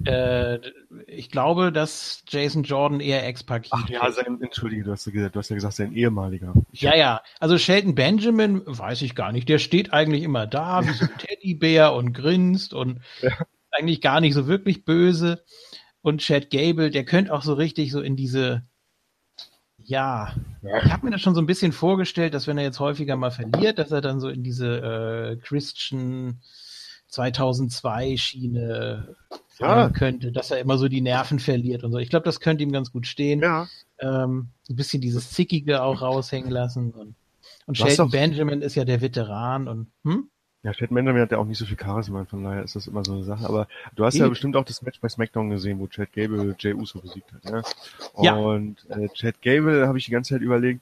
Äh, 0.06 0.58
ich 1.06 1.30
glaube, 1.30 1.72
dass 1.72 2.22
Jason 2.28 2.62
Jordan 2.62 3.00
eher 3.00 3.26
Ex-Paket 3.26 3.72
Ach 3.72 3.88
ja, 3.88 4.10
sein, 4.10 4.40
entschuldige, 4.40 4.84
du 4.84 4.92
hast, 4.92 5.06
ja, 5.06 5.28
du 5.28 5.38
hast 5.38 5.48
ja 5.48 5.54
gesagt, 5.54 5.74
sein 5.74 5.92
ehemaliger. 5.92 6.52
Ich 6.72 6.82
ja, 6.82 6.94
ja. 6.94 7.22
Also 7.40 7.58
Shelton 7.58 7.94
Benjamin, 7.94 8.62
weiß 8.66 9.02
ich 9.02 9.14
gar 9.14 9.32
nicht, 9.32 9.48
der 9.48 9.58
steht 9.58 9.92
eigentlich 9.92 10.22
immer 10.22 10.46
da, 10.46 10.86
wie 10.86 10.92
so 10.92 11.06
ein 11.06 11.10
Teddybär 11.18 11.94
und 11.94 12.12
grinst 12.12 12.74
und 12.74 13.00
ja. 13.22 13.32
eigentlich 13.70 14.00
gar 14.00 14.20
nicht 14.20 14.34
so 14.34 14.46
wirklich 14.46 14.84
böse. 14.84 15.42
Und 16.02 16.20
Chad 16.20 16.50
Gable, 16.50 16.90
der 16.90 17.04
könnte 17.06 17.32
auch 17.32 17.42
so 17.42 17.54
richtig 17.54 17.90
so 17.90 18.02
in 18.02 18.14
diese, 18.14 18.66
ja, 19.78 20.34
ja. 20.62 20.84
ich 20.84 20.92
habe 20.92 21.06
mir 21.06 21.12
das 21.12 21.22
schon 21.22 21.34
so 21.34 21.40
ein 21.40 21.46
bisschen 21.46 21.72
vorgestellt, 21.72 22.34
dass 22.34 22.46
wenn 22.46 22.58
er 22.58 22.64
jetzt 22.64 22.80
häufiger 22.80 23.16
mal 23.16 23.30
verliert, 23.30 23.78
dass 23.78 23.90
er 23.90 24.02
dann 24.02 24.20
so 24.20 24.28
in 24.28 24.42
diese 24.42 24.80
äh, 24.80 25.36
Christian 25.36 26.40
2002 27.14 28.16
Schiene 28.16 29.16
ja. 29.58 29.88
könnte, 29.90 30.32
dass 30.32 30.50
er 30.50 30.58
immer 30.58 30.78
so 30.78 30.88
die 30.88 31.00
Nerven 31.00 31.38
verliert 31.38 31.84
und 31.84 31.92
so. 31.92 31.98
Ich 31.98 32.10
glaube, 32.10 32.24
das 32.24 32.40
könnte 32.40 32.64
ihm 32.64 32.72
ganz 32.72 32.92
gut 32.92 33.06
stehen. 33.06 33.40
Ja. 33.40 33.68
Ähm, 34.00 34.48
ein 34.68 34.76
bisschen 34.76 35.00
dieses 35.00 35.30
Zickige 35.30 35.82
auch 35.82 36.02
raushängen 36.02 36.50
lassen. 36.50 36.90
Und, 36.90 37.14
und 37.66 37.78
Shelton 37.78 38.10
Benjamin 38.10 38.62
ist 38.62 38.74
ja 38.74 38.84
der 38.84 39.00
Veteran 39.00 39.68
und 39.68 39.86
hm? 40.04 40.28
Ja, 40.64 40.72
Shelton 40.72 40.94
Benjamin 40.94 41.22
hat 41.22 41.30
ja 41.30 41.38
auch 41.38 41.44
nicht 41.44 41.58
so 41.58 41.66
viel 41.66 41.78
Charisma, 41.78 42.24
von 42.24 42.42
daher 42.42 42.64
ist 42.64 42.74
das 42.74 42.86
immer 42.86 43.04
so 43.04 43.12
eine 43.12 43.24
Sache. 43.24 43.46
Aber 43.46 43.68
du 43.96 44.04
hast 44.04 44.14
e 44.14 44.20
ja 44.20 44.28
bestimmt 44.28 44.56
auch 44.56 44.64
das 44.64 44.80
Match 44.82 44.98
bei 45.00 45.08
SmackDown 45.08 45.50
gesehen, 45.50 45.78
wo 45.78 45.86
Chad 45.86 46.12
Gable 46.12 46.56
Jay 46.58 46.72
Uso 46.72 47.00
besiegt 47.00 47.32
hat. 47.32 47.44
Ne? 47.44 47.62
Und 48.14 48.84
ja. 48.88 48.96
äh, 48.96 49.08
Chad 49.10 49.42
Gable 49.42 49.86
habe 49.86 49.98
ich 49.98 50.06
die 50.06 50.10
ganze 50.10 50.34
Zeit 50.34 50.42
überlegt, 50.42 50.80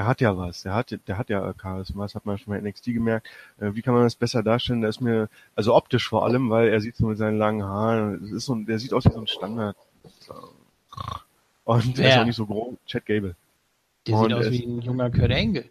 der 0.00 0.06
hat 0.06 0.22
ja 0.22 0.34
was, 0.34 0.62
der 0.62 0.72
hat, 0.72 0.98
der 1.08 1.18
hat 1.18 1.28
ja 1.28 1.52
Charisma, 1.60 2.04
das 2.04 2.14
hat 2.14 2.24
man 2.24 2.38
schon 2.38 2.54
bei 2.54 2.58
NXT 2.62 2.86
gemerkt. 2.86 3.28
Äh, 3.60 3.74
wie 3.74 3.82
kann 3.82 3.92
man 3.92 4.04
das 4.04 4.14
besser 4.16 4.42
darstellen? 4.42 4.80
Der 4.80 4.88
ist 4.88 5.02
mir, 5.02 5.28
also 5.54 5.74
optisch 5.74 6.08
vor 6.08 6.24
allem, 6.24 6.48
weil 6.48 6.68
er 6.68 6.80
sieht 6.80 6.96
so 6.96 7.04
mit 7.06 7.18
seinen 7.18 7.36
langen 7.36 7.62
Haaren, 7.62 8.18
das 8.22 8.30
ist 8.30 8.46
so, 8.46 8.54
der 8.54 8.78
sieht 8.78 8.94
aus 8.94 9.04
wie 9.04 9.12
so 9.12 9.20
ein 9.20 9.26
Standard. 9.26 9.76
Und 11.64 11.98
der 11.98 12.04
Wer? 12.04 12.08
ist 12.14 12.18
auch 12.18 12.24
nicht 12.24 12.36
so 12.36 12.46
groß. 12.46 12.76
Chad 12.86 13.04
Gable. 13.04 13.36
Der 14.06 14.14
Und 14.14 14.24
sieht 14.24 14.32
aus 14.32 14.50
wie 14.50 14.64
ein 14.64 14.80
junger 14.80 15.10
Kurt 15.10 15.32
Angle. 15.32 15.68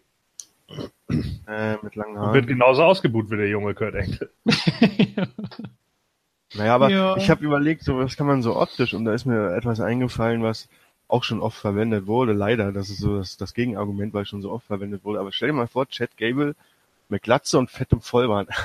Äh, 1.48 1.76
mit 1.82 1.96
langen 1.96 2.16
Und 2.16 2.22
wird 2.32 2.44
Haaren. 2.44 2.46
genauso 2.46 2.84
ausgebuht 2.84 3.32
wie 3.32 3.36
der 3.36 3.48
junge 3.48 3.74
Kurt 3.74 3.96
Angle. 3.96 4.30
Naja, 6.54 6.74
aber 6.74 6.88
Ja. 6.90 7.16
ich 7.16 7.30
habe 7.30 7.44
überlegt, 7.44 7.82
so 7.84 7.98
was 7.98 8.16
kann 8.16 8.26
man 8.28 8.42
so 8.42 8.56
optisch 8.56 8.92
und 8.94 9.04
da 9.04 9.12
ist 9.14 9.24
mir 9.24 9.54
etwas 9.56 9.80
eingefallen, 9.80 10.42
was 10.42 10.68
auch 11.10 11.24
schon 11.24 11.40
oft 11.40 11.58
verwendet 11.58 12.06
wurde. 12.06 12.32
Leider, 12.32 12.72
das 12.72 12.90
ist 12.90 12.98
so 12.98 13.18
das, 13.18 13.36
das 13.36 13.54
Gegenargument, 13.54 14.14
weil 14.14 14.26
schon 14.26 14.42
so 14.42 14.50
oft 14.50 14.66
verwendet 14.66 15.04
wurde. 15.04 15.20
Aber 15.20 15.32
stell 15.32 15.48
dir 15.48 15.54
mal 15.54 15.66
vor, 15.66 15.88
Chad 15.88 16.16
Gable 16.16 16.54
mit 17.08 17.22
Glatze 17.22 17.58
und 17.58 17.70
fettem 17.70 18.00
Vollbart. 18.00 18.48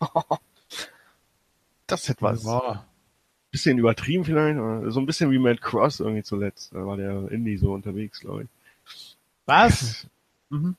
das 1.86 2.08
hätte 2.08 2.22
was. 2.22 2.44
Boah. 2.44 2.86
Bisschen 3.50 3.78
übertrieben 3.78 4.24
vielleicht, 4.24 4.58
so 4.92 4.98
ein 4.98 5.06
bisschen 5.06 5.30
wie 5.30 5.38
Matt 5.38 5.60
Cross 5.60 6.00
irgendwie 6.00 6.24
zuletzt. 6.24 6.72
Da 6.74 6.84
war 6.86 6.96
der 6.96 7.30
Indie 7.30 7.56
so 7.56 7.72
unterwegs, 7.72 8.20
glaube 8.20 8.44
ich. 8.44 8.48
Was? 9.46 10.06
Mhm. 10.50 10.76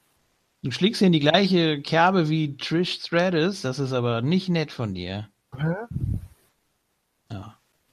Du 0.61 0.71
schlägst 0.71 0.99
hier 0.99 1.07
in 1.07 1.11
die 1.11 1.19
gleiche 1.19 1.81
Kerbe 1.81 2.29
wie 2.29 2.55
Trish 2.55 2.93
Stratus, 2.93 3.61
das 3.61 3.79
ist 3.79 3.93
aber 3.93 4.21
nicht 4.21 4.47
nett 4.47 4.71
von 4.71 4.93
dir. 4.93 5.27
Hä? 5.57 5.73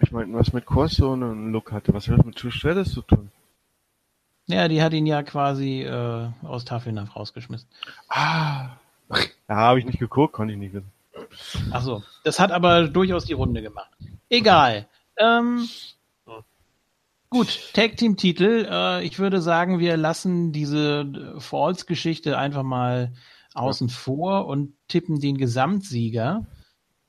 Ich 0.02 0.10
meine, 0.10 0.34
was 0.34 0.52
mit 0.52 0.66
Cross 0.66 0.96
so 0.96 1.12
einen 1.12 1.52
Look 1.52 1.72
hatte, 1.72 1.94
was 1.94 2.08
hat 2.08 2.18
das 2.18 2.26
mit 2.26 2.36
Trish 2.36 2.60
zu 2.60 3.02
tun? 3.02 3.30
Ja, 4.46 4.66
die 4.68 4.82
hat 4.82 4.92
ihn 4.92 5.06
ja 5.06 5.22
quasi 5.22 5.82
äh, 5.82 6.28
aus 6.42 6.64
Tafelnapf 6.64 7.14
rausgeschmissen. 7.14 7.68
Ah. 8.08 8.70
Ja, 9.48 9.56
habe 9.56 9.78
ich 9.78 9.86
nicht 9.86 9.98
geguckt, 9.98 10.32
konnte 10.32 10.54
ich 10.54 10.58
nicht 10.58 10.74
wissen. 10.74 10.90
Ach 11.70 11.82
so, 11.82 12.02
das 12.24 12.40
hat 12.40 12.50
aber 12.50 12.88
durchaus 12.88 13.24
die 13.26 13.34
Runde 13.34 13.62
gemacht. 13.62 13.90
Egal. 14.28 14.88
Ähm, 15.16 15.68
gut, 17.28 17.72
Tag 17.74 17.96
Team 17.96 18.16
Titel. 18.16 18.66
Äh, 18.68 19.04
ich 19.04 19.18
würde 19.18 19.40
sagen, 19.40 19.78
wir 19.78 19.96
lassen 19.96 20.52
diese 20.52 21.36
Falls-Geschichte 21.38 22.38
einfach 22.38 22.62
mal 22.62 23.12
außen 23.54 23.90
vor 23.90 24.46
und 24.46 24.74
tippen 24.88 25.20
den 25.20 25.36
Gesamtsieger. 25.36 26.46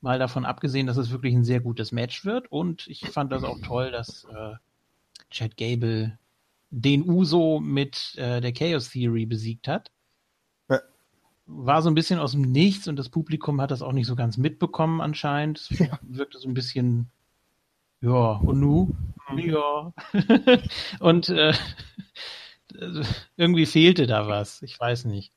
Mal 0.04 0.20
davon 0.20 0.44
abgesehen, 0.44 0.86
dass 0.86 0.98
es 0.98 1.12
wirklich 1.12 1.34
ein 1.34 1.46
sehr 1.46 1.62
gutes 1.62 1.94
Match 1.94 2.26
wird. 2.26 2.52
Und 2.52 2.88
ich 2.88 3.10
fand 3.10 3.32
das 3.32 3.44
auch 3.46 3.60
toll, 3.62 3.90
dass 3.90 4.26
äh, 4.26 4.54
Chad 5.30 5.56
Gable 5.56 6.20
den 6.72 7.10
Uso 7.10 7.62
mit 7.62 8.14
äh, 8.18 8.42
der 8.42 8.52
Chaos 8.52 8.90
Theory 8.90 9.26
besiegt 9.26 9.68
hat 9.70 9.92
Ja. 10.70 10.82
war 11.46 11.82
so 11.82 11.90
ein 11.90 11.96
bisschen 11.96 12.20
aus 12.20 12.32
dem 12.34 12.42
Nichts 12.42 12.88
und 12.88 12.98
das 12.98 13.10
Publikum 13.10 13.62
hat 13.62 13.72
das 13.72 13.82
auch 13.82 13.94
nicht 13.94 14.08
so 14.08 14.16
ganz 14.16 14.38
mitbekommen 14.38 15.00
anscheinend. 15.00 15.60
Es 15.60 15.70
Ja. 15.80 16.00
wirkte 16.02 16.38
so 16.40 16.50
ein 16.50 16.54
bisschen, 16.54 17.10
ja, 18.02 18.32
und 18.44 18.60
nu? 18.60 18.92
Ja. 19.38 19.94
und 21.00 21.30
äh, 21.30 21.54
irgendwie 23.38 23.66
fehlte 23.68 24.06
da 24.08 24.28
was. 24.28 24.62
Ich 24.64 24.78
weiß 24.80 25.06
nicht. 25.06 25.32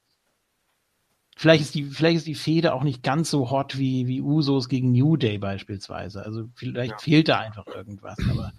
Vielleicht 1.38 1.62
ist 1.62 1.74
die, 1.74 1.84
vielleicht 1.84 2.16
ist 2.16 2.26
die 2.26 2.34
Fehde 2.34 2.72
auch 2.72 2.82
nicht 2.82 3.02
ganz 3.02 3.30
so 3.30 3.50
hot 3.50 3.76
wie, 3.76 4.06
wie 4.06 4.22
Usos 4.22 4.70
gegen 4.70 4.92
New 4.92 5.18
Day 5.18 5.36
beispielsweise. 5.36 6.24
Also 6.24 6.48
vielleicht 6.54 6.92
Ja. 6.92 6.98
fehlt 6.98 7.28
da 7.28 7.38
einfach 7.40 7.66
irgendwas, 7.66 8.18
aber 8.30 8.54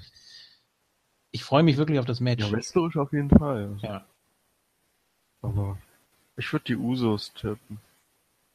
ich 1.31 1.43
freue 1.43 1.63
mich 1.63 1.77
wirklich 1.77 1.97
auf 1.97 2.05
das 2.05 2.19
Match. 2.19 2.45
Ja, 2.45 2.51
wrestlerisch 2.51 2.95
auf 2.97 3.11
jeden 3.13 3.31
Fall. 3.31 3.77
Ja. 3.81 4.05
Aber 5.41 5.79
ich 6.37 6.53
würde 6.53 6.65
die 6.65 6.75
Usos 6.75 7.33
tippen. 7.33 7.79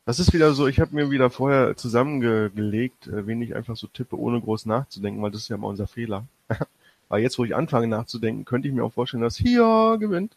Das 0.04 0.20
ist 0.20 0.32
wieder 0.32 0.52
so, 0.52 0.68
ich 0.68 0.78
habe 0.78 0.94
mir 0.94 1.10
wieder 1.10 1.28
vorher 1.28 1.76
zusammengelegt, 1.76 3.08
äh, 3.08 3.26
wen 3.26 3.42
ich 3.42 3.56
einfach 3.56 3.76
so 3.76 3.88
tippe, 3.88 4.16
ohne 4.18 4.40
groß 4.40 4.66
nachzudenken, 4.66 5.20
weil 5.20 5.32
das 5.32 5.42
ist 5.42 5.48
ja 5.48 5.56
mal 5.56 5.66
unser 5.68 5.88
Fehler. 5.88 6.26
weil 7.08 7.22
jetzt, 7.22 7.38
wo 7.40 7.44
ich 7.44 7.56
anfange 7.56 7.88
nachzudenken, 7.88 8.44
könnte 8.44 8.68
ich 8.68 8.74
mir 8.74 8.84
auch 8.84 8.92
vorstellen, 8.92 9.22
dass 9.22 9.36
hier 9.36 9.96
gewinnt. 9.98 10.36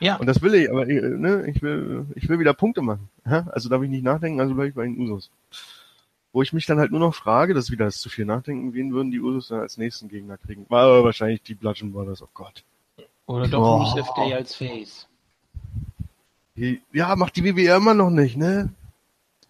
Ja, 0.00 0.16
Und 0.16 0.26
das 0.26 0.42
will 0.42 0.54
ich, 0.54 0.70
aber 0.70 0.88
äh, 0.88 1.00
ne, 1.00 1.46
ich 1.48 1.62
will, 1.62 2.06
ich 2.14 2.28
will 2.28 2.38
wieder 2.38 2.54
Punkte 2.54 2.82
machen. 2.82 3.08
Also 3.24 3.68
darf 3.68 3.82
ich 3.82 3.90
nicht 3.90 4.04
nachdenken, 4.04 4.40
also 4.40 4.54
bleibe 4.54 4.68
ich 4.68 4.74
bei 4.74 4.84
den 4.84 4.98
Usos. 4.98 5.30
Wo 6.32 6.42
ich 6.42 6.52
mich 6.52 6.66
dann 6.66 6.78
halt 6.78 6.90
nur 6.90 7.00
noch 7.00 7.14
frage, 7.14 7.54
das 7.54 7.64
ist 7.64 7.70
wieder 7.70 7.86
das 7.86 7.98
zu 7.98 8.08
viel 8.08 8.24
nachdenken, 8.24 8.74
wen 8.74 8.92
würden 8.92 9.10
die 9.10 9.20
Usos 9.20 9.48
dann 9.48 9.60
als 9.60 9.78
nächsten 9.78 10.08
Gegner 10.08 10.38
kriegen? 10.38 10.66
War 10.68 11.02
wahrscheinlich 11.02 11.42
die 11.42 11.54
Bludgeon 11.54 11.92
Brothers, 11.92 12.22
oh 12.22 12.28
Gott. 12.34 12.62
oder 13.26 13.48
doch 13.48 13.60
Boah. 13.60 13.84
Rusev 13.84 14.08
Day 14.14 14.34
als 14.34 14.54
Face. 14.54 15.06
Ja, 16.92 17.16
macht 17.16 17.36
die 17.36 17.44
WWE 17.44 17.76
immer 17.76 17.94
noch 17.94 18.10
nicht, 18.10 18.36
ne? 18.36 18.72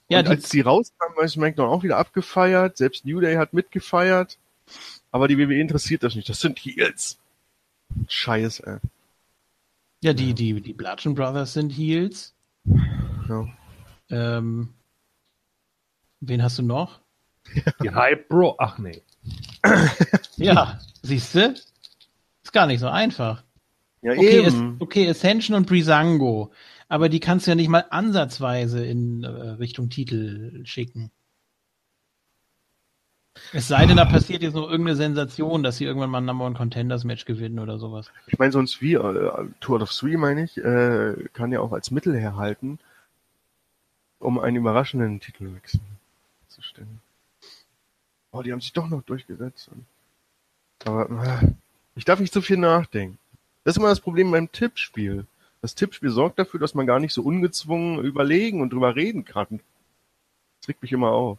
Ja, 0.09 0.23
die, 0.23 0.29
als 0.31 0.49
die 0.49 0.61
rauskamen, 0.61 1.17
war 1.17 1.27
SmackDown 1.29 1.69
auch 1.69 1.83
wieder 1.83 1.97
abgefeiert. 1.97 2.77
Selbst 2.77 3.05
New 3.05 3.21
Day 3.21 3.37
hat 3.37 3.53
mitgefeiert. 3.53 4.39
Aber 5.11 5.29
die 5.29 5.39
WWE 5.39 5.61
interessiert 5.61 6.03
das 6.03 6.15
nicht. 6.15 6.29
Das 6.29 6.41
sind 6.41 6.59
Heels. 6.59 7.19
Scheiße, 8.09 8.67
ey. 8.67 8.79
Ja, 10.03 10.13
die, 10.15 10.35
die, 10.35 10.61
die 10.61 10.73
Bludgeon 10.73 11.15
Brothers 11.15 11.53
sind 11.53 11.71
Heels. 11.71 12.35
Ja. 13.29 13.47
Ähm, 14.11 14.71
wen 16.21 16.43
hast 16.43 16.59
du 16.59 16.63
noch? 16.63 17.01
Die 17.83 17.91
Hype 17.95 18.29
Bro. 18.29 18.57
Ach 18.59 18.79
nee. 18.79 19.03
Ja, 20.37 20.81
siehst 21.03 21.35
du? 21.35 21.55
Ist 22.43 22.53
gar 22.53 22.67
nicht 22.67 22.81
so 22.81 22.89
einfach. 22.89 23.45
Ja, 24.01 24.13
Okay, 24.13 24.39
es, 24.39 24.55
eben. 24.55 24.77
okay, 24.81 25.09
Ascension 25.11 25.55
und 25.55 25.67
Brisango. 25.67 26.51
Aber 26.89 27.11
die 27.11 27.21
kannst 27.21 27.47
du 27.47 27.51
ja 27.51 27.55
nicht 27.55 27.69
mal 27.69 27.85
ansatzweise 27.91 28.85
in 28.85 29.23
äh, 29.23 29.29
Richtung 29.29 29.91
Titel 29.91 30.65
schicken. 30.65 31.11
Es 33.53 33.69
sei 33.69 33.87
denn, 33.87 33.97
da 33.97 34.05
passiert 34.05 34.43
jetzt 34.43 34.55
noch 34.55 34.69
irgendeine 34.69 34.97
Sensation, 34.97 35.63
dass 35.63 35.77
sie 35.77 35.85
irgendwann 35.85 36.11
mal 36.11 36.19
ein 36.19 36.25
Number 36.25 36.45
One 36.45 36.57
Contenders 36.57 37.05
Match 37.05 37.25
gewinnen 37.25 37.59
oder 37.59 37.79
sowas. 37.79 38.11
Ich 38.27 38.39
meine, 38.39 38.53
sonst 38.53 38.81
wie, 38.81 38.95
äh, 38.95 39.47
Tour 39.61 39.83
of 39.83 39.93
Three, 39.93 40.17
meine 40.17 40.45
ich, 40.45 40.57
äh, 40.59 41.15
kann 41.33 41.53
ja 41.53 41.61
auch 41.61 41.73
als 41.73 41.91
Mittel 41.91 42.17
herhalten, 42.17 42.79
um 44.19 44.39
einen 44.39 44.57
überraschenden 44.57 45.21
Titelwechsel 45.21 45.81
zu 46.49 46.63
stellen. 46.63 47.01
Oh, 48.33 48.43
die 48.43 48.53
haben 48.53 48.61
sich 48.61 48.73
doch 48.73 48.89
noch 48.89 49.03
durchgesetzt. 49.03 49.71
Aber 50.85 51.11
äh, 51.25 51.49
ich 51.97 52.05
darf 52.05 52.21
nicht 52.21 52.33
zu 52.33 52.43
viel 52.43 52.57
nachdenken. 52.57 53.19
Das 53.65 53.75
ist 53.75 53.79
immer 53.79 53.89
das 53.89 54.01
Problem 54.01 54.31
beim 54.31 54.51
Tippspiel. 54.51 55.27
Das 55.63 55.75
Tippspiel 55.75 56.11
sorgt 56.11 56.39
dafür, 56.39 56.59
dass 56.61 56.75
man 56.75 56.87
gar 56.87 57.01
nicht 57.01 57.13
so 57.13 57.23
ungezwungen 57.23 58.03
überlegen 58.03 58.63
und 58.63 58.73
drüber 58.73 58.97
reden 58.97 59.25
kann. 59.25 59.61
Das 60.61 60.69
regt 60.69 60.83
mich 60.83 60.93
immer 60.93 61.11
auf. 61.11 61.39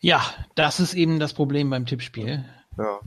Ja, 0.00 0.22
das 0.54 0.80
ist 0.80 0.94
eben 0.94 1.18
das 1.20 1.34
Problem 1.34 1.70
beim 1.70 1.86
Tippspiel. 1.86 2.44
Ja. 2.78 3.00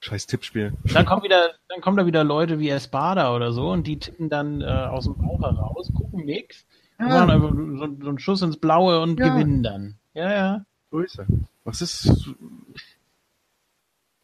Scheiß 0.00 0.26
Tippspiel. 0.26 0.72
Dann 0.92 1.06
kommen 1.06 1.22
wieder, 1.22 1.52
dann 1.68 1.80
kommen 1.80 1.96
da 1.96 2.04
wieder 2.04 2.24
Leute 2.24 2.58
wie 2.58 2.68
Espada 2.68 3.34
oder 3.34 3.52
so 3.52 3.70
und 3.70 3.86
die 3.86 3.98
tippen 3.98 4.28
dann 4.28 4.60
äh, 4.60 4.64
aus 4.66 5.04
dem 5.04 5.16
Bauch 5.16 5.40
heraus, 5.40 5.90
gucken 5.94 6.24
nix, 6.26 6.66
und 6.98 7.06
machen 7.08 7.30
einfach 7.30 7.50
so, 7.52 8.02
so 8.02 8.08
einen 8.08 8.18
Schuss 8.18 8.42
ins 8.42 8.58
Blaue 8.58 9.00
und 9.00 9.18
Ja. 9.18 9.28
gewinnen 9.28 9.62
dann. 9.62 9.94
Ja, 10.12 10.30
ja. 10.32 10.64
So 10.90 10.98
ist 11.00 11.18
er. 11.18 11.26
Was 11.64 11.80
ist. 11.80 12.28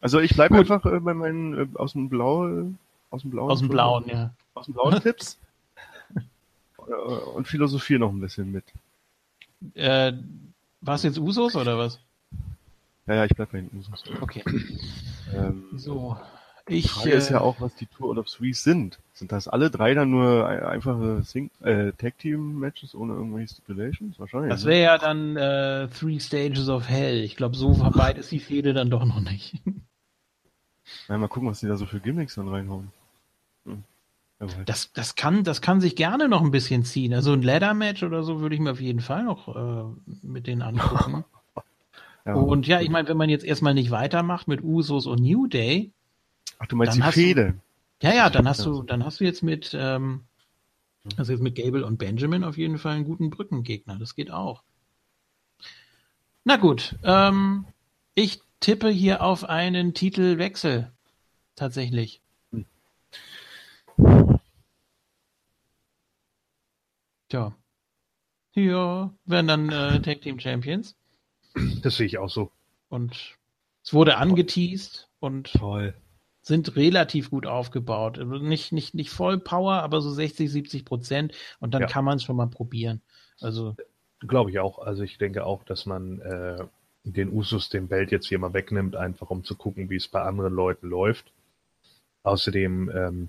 Also 0.03 0.21
ich 0.21 0.35
bleibe 0.35 0.57
einfach 0.59 0.85
äh, 0.87 1.01
bei 1.01 1.15
meinen 1.15 1.55
äh, 1.75 1.79
aus 1.79 1.93
dem 1.93 2.09
Blau, 2.11 2.47
äh, 2.49 2.65
aus 3.11 3.23
dem 3.23 3.31
blauen, 3.31 3.51
Aus 3.51 3.59
dem 3.61 3.69
Blauen, 3.69 4.05
ja. 4.09 4.31
aus 4.55 4.67
dem 4.67 4.75
blauen 4.75 5.01
Tipps 5.03 5.39
Äh, 6.89 6.93
und 7.35 7.47
philosophiere 7.49 8.01
noch 8.01 8.11
ein 8.11 8.21
bisschen 8.21 8.51
mit. 8.53 8.65
Äh, 9.75 10.13
war 10.81 10.95
es 10.97 11.03
jetzt 11.03 11.19
Usos 11.19 11.55
oder 11.57 11.79
was? 11.79 12.01
Ja, 13.07 13.15
ja, 13.17 13.25
ich 13.25 13.35
bleib 13.35 13.53
bei 13.53 13.61
den 13.61 13.71
Usos. 13.79 14.05
Okay. 14.21 14.43
Ähm, 15.35 15.65
So. 15.77 16.17
die 16.69 16.77
Ich, 16.79 16.91
Frage 16.91 17.13
äh, 17.13 17.17
ist 17.19 17.31
ja 17.31 17.41
auch, 17.41 17.61
was 17.61 17.75
die 17.75 17.87
Tour 17.87 18.17
of 18.17 18.27
Three 18.27 18.53
sind. 18.53 18.99
Sind 19.15 19.33
das 19.33 19.49
alle 19.49 19.71
drei 19.71 19.95
dann 19.95 20.11
nur 20.11 20.47
ein- 20.47 20.63
einfache 20.63 21.23
Sing 21.23 21.51
äh, 21.61 21.93
Tag 21.93 22.19
Team 22.19 22.59
Matches 22.59 22.95
ohne 22.95 23.15
irgendwelche 23.15 23.55
Stipulations? 23.55 24.19
Wahrscheinlich. 24.19 24.51
das 24.51 24.65
ne? 24.65 24.71
wäre 24.71 24.83
ja 24.83 24.99
dann 24.99 25.37
äh, 25.37 25.89
Three 25.89 26.19
Stages 26.21 26.69
of 26.69 26.89
Hell. 26.89 27.23
Ich 27.23 27.37
glaube, 27.37 27.57
so 27.57 27.79
weit 27.95 28.19
ist 28.19 28.31
die 28.33 28.41
Fehde 28.41 28.73
dann 28.75 28.91
doch 28.91 29.05
noch 29.05 29.21
nicht. 29.21 29.55
Ja, 31.09 31.17
mal 31.19 31.29
gucken, 31.29 31.49
was 31.49 31.61
die 31.61 31.67
da 31.69 31.77
so 31.77 31.87
für 31.87 32.01
Gimmicks 32.01 32.35
dann 32.35 32.49
reinhauen. 32.49 32.91
Hm. 33.65 33.85
Das, 34.65 34.91
das, 34.95 35.17
kann, 35.17 35.45
das 35.45 35.61
kann 35.61 35.81
sich 35.83 35.97
gerne 35.97 36.27
noch 36.29 36.41
ein 36.43 36.51
bisschen 36.51 36.83
ziehen. 36.83 37.13
Also 37.13 37.33
ein 37.35 37.43
Ladder-Match 37.43 38.03
oder 38.03 38.23
so 38.23 38.41
würde 38.41 38.55
ich 38.55 38.61
mir 38.61 38.73
auf 38.73 38.81
jeden 38.81 39.01
Fall 39.01 39.23
noch 39.25 39.49
äh, 39.55 39.85
mit 40.23 40.47
denen 40.47 40.63
angucken. 40.63 41.25
ja. 42.25 42.35
Und 42.35 42.67
ja, 42.67 42.81
ich 42.81 42.89
meine, 42.89 43.07
wenn 43.09 43.19
man 43.19 43.29
jetzt 43.29 43.45
erstmal 43.45 43.75
nicht 43.75 43.91
weitermacht 43.91 44.49
mit 44.49 44.63
Usos 44.63 45.07
und 45.07 45.21
New 45.21 45.47
Day, 45.47 45.93
Ach, 46.59 46.67
du 46.67 46.77
meinst 46.77 46.97
die 46.97 47.01
du- 47.03 47.13
Fehde? 47.13 47.55
ja, 48.03 48.15
ja, 48.15 48.31
dann 48.31 48.49
hast 48.49 48.65
du, 48.65 48.83
dann 48.83 49.05
hast 49.05 49.21
du 49.21 49.25
jetzt 49.25 49.43
mit, 49.43 49.77
ähm, 49.79 50.25
also 51.19 51.33
jetzt 51.33 51.43
mit 51.43 51.55
Gable 51.55 51.85
und 51.85 51.99
Benjamin 51.99 52.43
auf 52.43 52.57
jeden 52.57 52.79
Fall 52.79 52.95
einen 52.97 53.05
guten 53.05 53.29
Brückengegner. 53.29 53.97
Das 53.99 54.15
geht 54.15 54.31
auch. 54.31 54.63
Na 56.45 56.57
gut, 56.57 56.97
ähm, 57.05 57.67
ich 58.15 58.41
tippe 58.61 58.89
hier 58.89 59.23
auf 59.23 59.45
einen 59.45 59.93
Titelwechsel. 59.93 60.91
Tatsächlich. 61.57 62.23
Tja. 67.31 67.57
Ja, 68.55 69.15
werden 69.25 69.47
dann 69.47 69.69
äh, 69.71 70.03
Tag 70.03 70.21
Team 70.23 70.39
Champions. 70.41 70.97
Das 71.83 71.97
sehe 71.97 72.07
ich 72.07 72.19
auch 72.19 72.29
so. 72.29 72.51
Und 72.89 73.37
es 73.85 73.95
wurde 73.95 74.17
angeteased 74.19 75.09
und 75.21 75.53
Toll. 75.53 75.95
sind 76.43 76.75
relativ 76.77 77.31
gut 77.31 77.47
aufgebaut. 77.47 78.19
Also 78.19 78.39
Nicht, 78.39 78.73
nicht, 78.73 78.95
nicht 78.95 79.11
voll 79.11 79.39
Power, 79.39 79.75
aber 79.75 80.01
so 80.01 80.11
60, 80.11 80.51
70 80.51 80.85
Prozent. 80.85 81.33
Und 81.61 81.73
dann 81.73 81.83
Ja. 81.83 81.89
kann 81.89 82.05
man 82.05 82.17
es 82.17 82.25
schon 82.25 82.37
mal 82.37 82.49
probieren. 82.49 83.01
Also, 83.41 83.77
Glaube 84.21 84.51
ich 84.51 84.59
auch. 84.59 84.79
Also 84.81 85.03
ich 85.05 85.17
denke 85.17 85.47
auch, 85.47 85.63
dass 85.65 85.87
man 85.87 86.21
äh, 86.21 86.65
den 87.05 87.33
Usus 87.33 87.69
den 87.71 87.89
Belt 87.89 88.11
jetzt 88.11 88.27
hier 88.27 88.39
mal 88.39 88.53
wegnimmt, 88.53 88.97
einfach 88.97 89.31
um 89.31 89.45
zu 89.45 89.55
gucken, 89.55 89.89
wie 89.89 89.97
es 89.97 90.09
bei 90.09 90.21
anderen 90.23 90.53
Leuten 90.53 90.89
läuft. 90.89 91.33
Außerdem 92.25 92.91
ähm, 92.91 93.29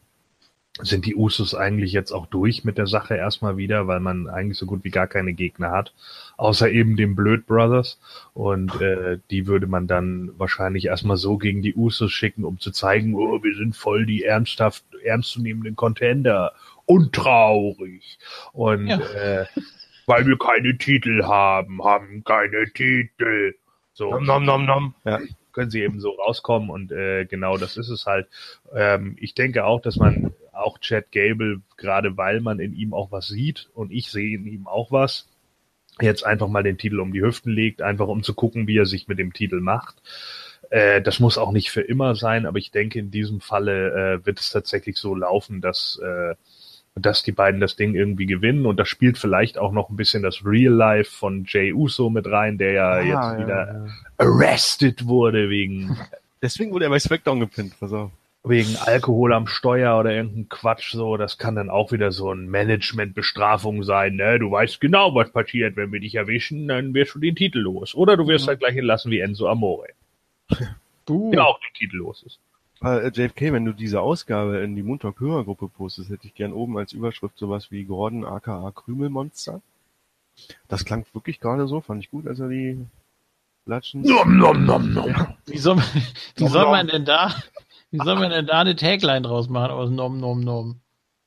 sind 0.80 1.06
die 1.06 1.16
Usus 1.16 1.54
eigentlich 1.54 1.92
jetzt 1.92 2.12
auch 2.12 2.25
durch 2.28 2.63
mit 2.63 2.78
der 2.78 2.88
Sache 2.88 3.16
erstmal 3.16 3.58
wieder, 3.58 3.88
weil 3.88 4.00
man 4.00 4.28
eigentlich 4.30 4.58
so 4.58 4.66
gut 4.66 4.84
wie 4.84 4.90
gar 4.90 5.08
keine 5.08 5.34
Gegner 5.34 5.70
hat, 5.72 5.94
außer 6.38 6.70
eben 6.72 6.96
den 6.96 7.13
Blöd 7.16 7.46
Brothers. 7.46 8.00
Und 8.34 8.80
äh, 8.82 9.20
die 9.30 9.48
würde 9.48 9.68
man 9.68 9.88
dann 9.88 10.32
wahrscheinlich 10.38 10.86
erstmal 10.86 11.18
so 11.18 11.38
gegen 11.38 11.62
die 11.62 11.75
Usus 11.75 12.12
schicken, 12.13 12.46
um 12.46 12.60
zu 12.60 12.72
zeigen, 12.72 13.16
oh, 13.16 13.44
wir 13.44 13.56
sind 13.56 13.75
voll 13.75 14.06
die 14.06 14.24
ernsthaft 14.24 14.84
ernstzunehmenden 15.04 15.75
Contender. 15.75 16.53
Untraurig. 16.86 18.18
Und 18.53 18.88
Ja. 18.88 18.98
äh, 19.42 19.46
weil 20.07 20.25
wir 20.25 20.38
keine 20.38 20.77
Titel 20.77 21.24
haben, 21.24 21.84
haben 21.84 22.24
keine 22.24 22.66
Titel. 22.74 23.53
So 23.94 24.10
Nom, 24.12 24.24
nom, 24.25 24.46
nom, 24.46 24.66
nom. 24.66 24.96
Ja. 25.05 25.20
können 25.53 25.70
sie 25.70 25.81
eben 25.84 26.00
so 26.00 26.12
rauskommen 26.12 26.70
und 26.70 26.92
äh, 26.94 27.25
genau 27.25 27.57
das 27.57 27.75
ist 27.77 27.90
es 27.90 28.05
halt. 28.05 28.27
Ähm, 28.74 29.16
ich 29.20 29.36
denke 29.36 29.66
auch, 29.66 29.81
dass 29.81 29.98
man 29.98 30.31
auch 30.62 30.80
Chad 30.80 31.12
Gable, 31.12 31.62
gerade 31.78 32.18
weil 32.18 32.42
man 32.42 32.60
in 32.60 32.74
ihm 32.74 32.94
auch 32.94 33.12
was 33.12 33.28
sieht 33.28 33.70
und 33.74 33.92
ich 33.92 34.10
sehe 34.12 34.38
in 34.38 34.46
ihm 34.48 34.68
auch 34.68 34.92
was, 34.92 35.28
jetzt 36.00 36.26
einfach 36.26 36.48
mal 36.48 36.64
den 36.64 36.78
Titel 36.78 37.00
um 37.00 37.14
die 37.14 37.22
Hüften 37.22 37.52
legt, 37.52 37.82
einfach 37.82 38.08
um 38.08 38.24
zu 38.24 38.34
gucken, 38.34 38.68
wie 38.68 38.78
er 38.78 38.86
sich 38.86 39.08
mit 39.08 39.20
dem 39.20 39.34
Titel 39.34 39.60
macht. 39.60 40.02
Äh, 40.70 41.02
das 41.02 41.20
muss 41.20 41.38
auch 41.38 41.52
nicht 41.52 41.72
für 41.72 41.82
immer 41.82 42.16
sein, 42.16 42.46
aber 42.46 42.58
ich 42.58 42.72
denke, 42.72 43.00
in 43.00 43.12
diesem 43.12 43.42
Falle 43.42 44.20
äh, 44.22 44.26
wird 44.26 44.40
es 44.40 44.50
tatsächlich 44.50 44.98
so 44.98 45.16
laufen, 45.16 45.62
dass 45.62 46.00
äh, 46.04 46.36
dass 46.96 47.24
die 47.24 47.32
beiden 47.32 47.62
das 47.62 47.78
Ding 47.78 47.96
irgendwie 47.96 48.26
gewinnen 48.26 48.66
und 48.66 48.78
da 48.78 48.86
spielt 48.86 49.18
vielleicht 49.18 49.58
auch 49.58 49.72
noch 49.72 49.90
ein 49.90 49.96
bisschen 49.96 50.24
das 50.24 50.44
Real 50.44 50.74
Life 50.74 51.10
von 51.10 51.46
Jay 51.48 51.72
Uso 51.72 52.10
mit 52.10 52.28
rein, 52.28 52.58
der 52.58 52.72
ja 52.74 52.92
Ah, 52.92 53.00
jetzt 53.00 53.08
ja, 53.08 53.38
wieder 53.38 53.74
ja. 53.74 53.88
arrested 54.18 55.08
wurde 55.08 55.50
wegen 55.50 55.98
Deswegen 56.42 56.72
wurde 56.72 56.86
er 56.86 56.90
bei 56.90 57.00
SmackDown 57.00 57.40
gepinnt, 57.40 57.80
pass 57.80 57.94
auf. 57.94 58.12
Wegen 58.44 58.75
Alkohol 58.77 59.34
am 59.34 59.46
Steuer 59.48 60.00
oder 60.00 60.12
irgendein 60.14 60.50
Quatsch 60.50 60.94
so, 60.94 61.16
das 61.18 61.38
kann 61.38 61.56
dann 61.56 61.70
auch 61.70 61.92
wieder 61.92 62.12
so 62.12 62.32
ein 62.34 62.50
Managementbestrafung 62.50 63.84
sein, 63.84 64.16
ne? 64.16 64.40
Du 64.40 64.50
weißt 64.51 64.82
genau, 64.82 65.14
was 65.14 65.32
passiert, 65.32 65.75
wenn 65.75 65.92
wir 65.92 66.00
dich 66.00 66.16
erwischen, 66.16 66.68
dann 66.68 66.94
wirst 66.94 67.14
du 67.16 67.20
den 67.20 67.36
Titel 67.36 67.60
los. 67.60 67.94
Oder 67.94 68.18
du 68.18 68.27
wirst 68.27 68.48
halt 68.48 68.60
gleich 68.60 68.75
entlassen 68.77 69.12
wie 69.12 69.20
Enzo 69.20 69.48
Amore, 69.48 69.90
buh. 71.06 71.32
der 71.32 71.46
auch 71.46 71.60
den 71.60 71.74
Titel 71.75 71.98
los 71.98 72.24
ist. 72.24 72.40
Äh, 72.84 73.10
JFK, 73.10 73.54
wenn 73.54 73.66
du 73.66 73.74
diese 73.74 74.01
Ausgabe 74.01 74.58
in 74.62 74.75
die 74.75 74.82
Moontalk 74.82 75.20
Hörergruppe 75.20 75.68
postest, 75.68 76.10
hätte 76.10 76.25
ich 76.25 76.34
gern 76.34 76.51
oben 76.51 76.80
als 76.80 76.94
Überschrift 76.94 77.38
sowas 77.38 77.70
wie 77.70 77.84
Gordon 77.84 78.25
aka 78.25 78.72
Krümelmonster. 78.74 79.62
Das 80.68 80.84
klang 80.84 81.06
wirklich 81.14 81.40
gerade 81.40 81.68
so, 81.68 81.82
fand 81.82 82.04
ich 82.04 82.10
gut, 82.10 82.25
als 82.25 82.40
er 82.40 82.50
die 82.50 82.80
Latschen. 83.68 84.01
Nom, 84.01 84.36
nom, 84.36 84.66
nom, 84.66 84.94
nom. 84.94 85.14
Wie 85.46 85.60
soll, 85.60 85.75
man- 85.75 85.86
wie 86.38 86.44
Nom, 86.46 86.51
soll 86.51 86.66
man 86.66 86.88
denn 86.88 87.06
da, 87.06 87.36
wie 87.92 87.98
soll 87.98 88.16
man 88.16 88.32
denn 88.32 88.46
da 88.48 88.62
eine 88.62 88.75
Tagline 88.75 89.22
draus 89.22 89.50
machen 89.50 89.72
aus 89.72 89.90
Nom 89.90 90.20
Nom 90.20 90.40
Nom? 90.42 90.80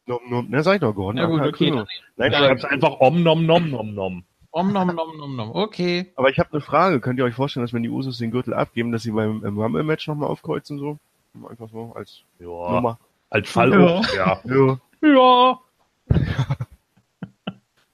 Nom, 0.07 0.21
nom, 0.29 0.49
ne, 0.51 0.63
sag 0.63 0.75
ich 0.75 0.81
doch, 0.81 0.95
Gordon 0.95 1.17
Ja 1.17 1.27
gut, 1.27 1.41
okay. 1.41 1.71
Nein, 1.71 1.87
Ich 2.31 2.37
aber, 2.37 2.47
schreib's 2.47 2.65
einfach 2.65 3.01
om, 3.01 3.23
nom, 3.23 3.47
nom, 3.47 3.71
nom, 3.71 3.95
nom. 3.95 4.25
Om 4.51 4.73
Nom 4.73 4.87
Nom 4.95 5.17
Nom 5.19 5.35
Nom. 5.37 5.51
Okay. 5.53 6.13
aber 6.15 6.31
ich 6.31 6.39
habe 6.39 6.53
eine 6.53 6.61
Frage. 6.61 7.01
Könnt 7.01 7.19
ihr 7.19 7.25
euch 7.25 7.35
vorstellen, 7.35 7.65
dass 7.65 7.73
wenn 7.73 7.83
die 7.83 7.89
Usos 7.89 8.19
den 8.19 8.31
Gürtel 8.31 8.55
abgeben, 8.55 8.93
dass 8.93 9.03
sie 9.03 9.11
beim 9.11 9.45
im 9.45 9.59
Rumble-Match 9.59 10.07
nochmal 10.07 10.29
aufkreuzen 10.29 10.79
so? 10.79 10.99
Einfach 11.49 11.69
so 11.71 11.93
als 11.97 12.21
Ja, 12.39 12.47
Nummer. 12.47 12.99
als 13.31 13.51
Fallobst, 13.51 14.15
ja. 14.15 14.41
Ja. 14.45 14.79
Ja. 15.03 15.59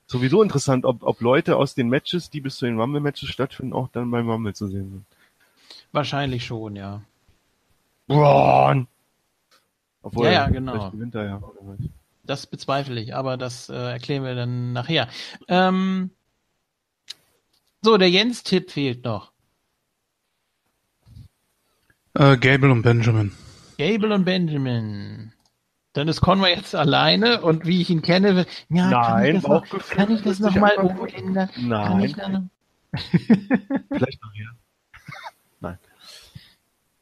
Sowieso 0.06 0.42
interessant, 0.42 0.85
ob, 0.85 1.02
ob 1.02 1.20
Leute 1.20 1.56
aus 1.56 1.74
den 1.74 1.88
Matches, 1.88 2.28
die 2.30 2.40
bis 2.40 2.56
zu 2.56 2.66
den 2.66 2.78
Rumble-Matches 2.78 3.28
stattfinden, 3.30 3.72
auch 3.72 3.88
dann 3.88 4.11
beim 4.11 4.28
Rumble 4.28 4.52
zu 4.54 4.66
sehen 4.66 4.90
sind. 4.90 5.04
Wahrscheinlich 5.92 6.44
schon, 6.44 6.76
ja. 6.76 7.00
Braun! 8.10 8.88
Obwohl, 10.02 10.26
Ja, 10.26 10.32
ja, 10.32 10.48
genau. 10.48 10.72
vielleicht 10.72 10.92
gewinnt 10.92 11.14
er 11.14 11.24
ja. 11.24 11.42
Das 12.24 12.46
bezweifle 12.46 13.00
ich, 13.00 13.14
aber 13.14 13.36
das 13.36 13.68
äh, 13.68 13.74
erklären 13.74 14.24
wir 14.24 14.34
dann 14.34 14.72
nachher. 14.72 15.08
Ähm, 15.48 16.10
so, 17.82 17.96
der 17.98 18.10
Jens-Tipp 18.10 18.70
fehlt 18.70 19.04
noch. 19.04 19.32
Äh, 22.14 22.36
Gable 22.36 22.72
und 22.72 22.82
Benjamin. 22.82 23.32
Gable 23.78 24.14
und 24.14 24.24
Benjamin. 24.24 25.32
Dann 25.92 26.08
ist 26.08 26.20
Conway 26.20 26.54
jetzt 26.54 26.74
alleine 26.74 27.40
und 27.42 27.66
wie 27.66 27.80
ich 27.80 27.90
ihn 27.90 28.02
kenne, 28.02 28.46
ja, 28.68 28.90
kann 28.90 28.90
Nein, 28.90 29.36
ich 29.36 29.42
das 29.42 29.50
noch, 29.50 29.60
Bauchgefühl 29.62 29.96
kann 29.96 30.10
ich 30.12 30.22
das 30.22 30.40
wird 30.40 30.52
sich 30.52 30.60
noch 30.60 30.60
mal 30.60 30.78
einfach- 30.78 30.98
umändern? 30.98 31.48
Kann 31.52 32.00
ich 32.00 32.16
Nein, 32.16 32.16
da 32.16 32.28
noch? 32.28 32.42
vielleicht 33.92 34.22
nachher. 34.22 34.50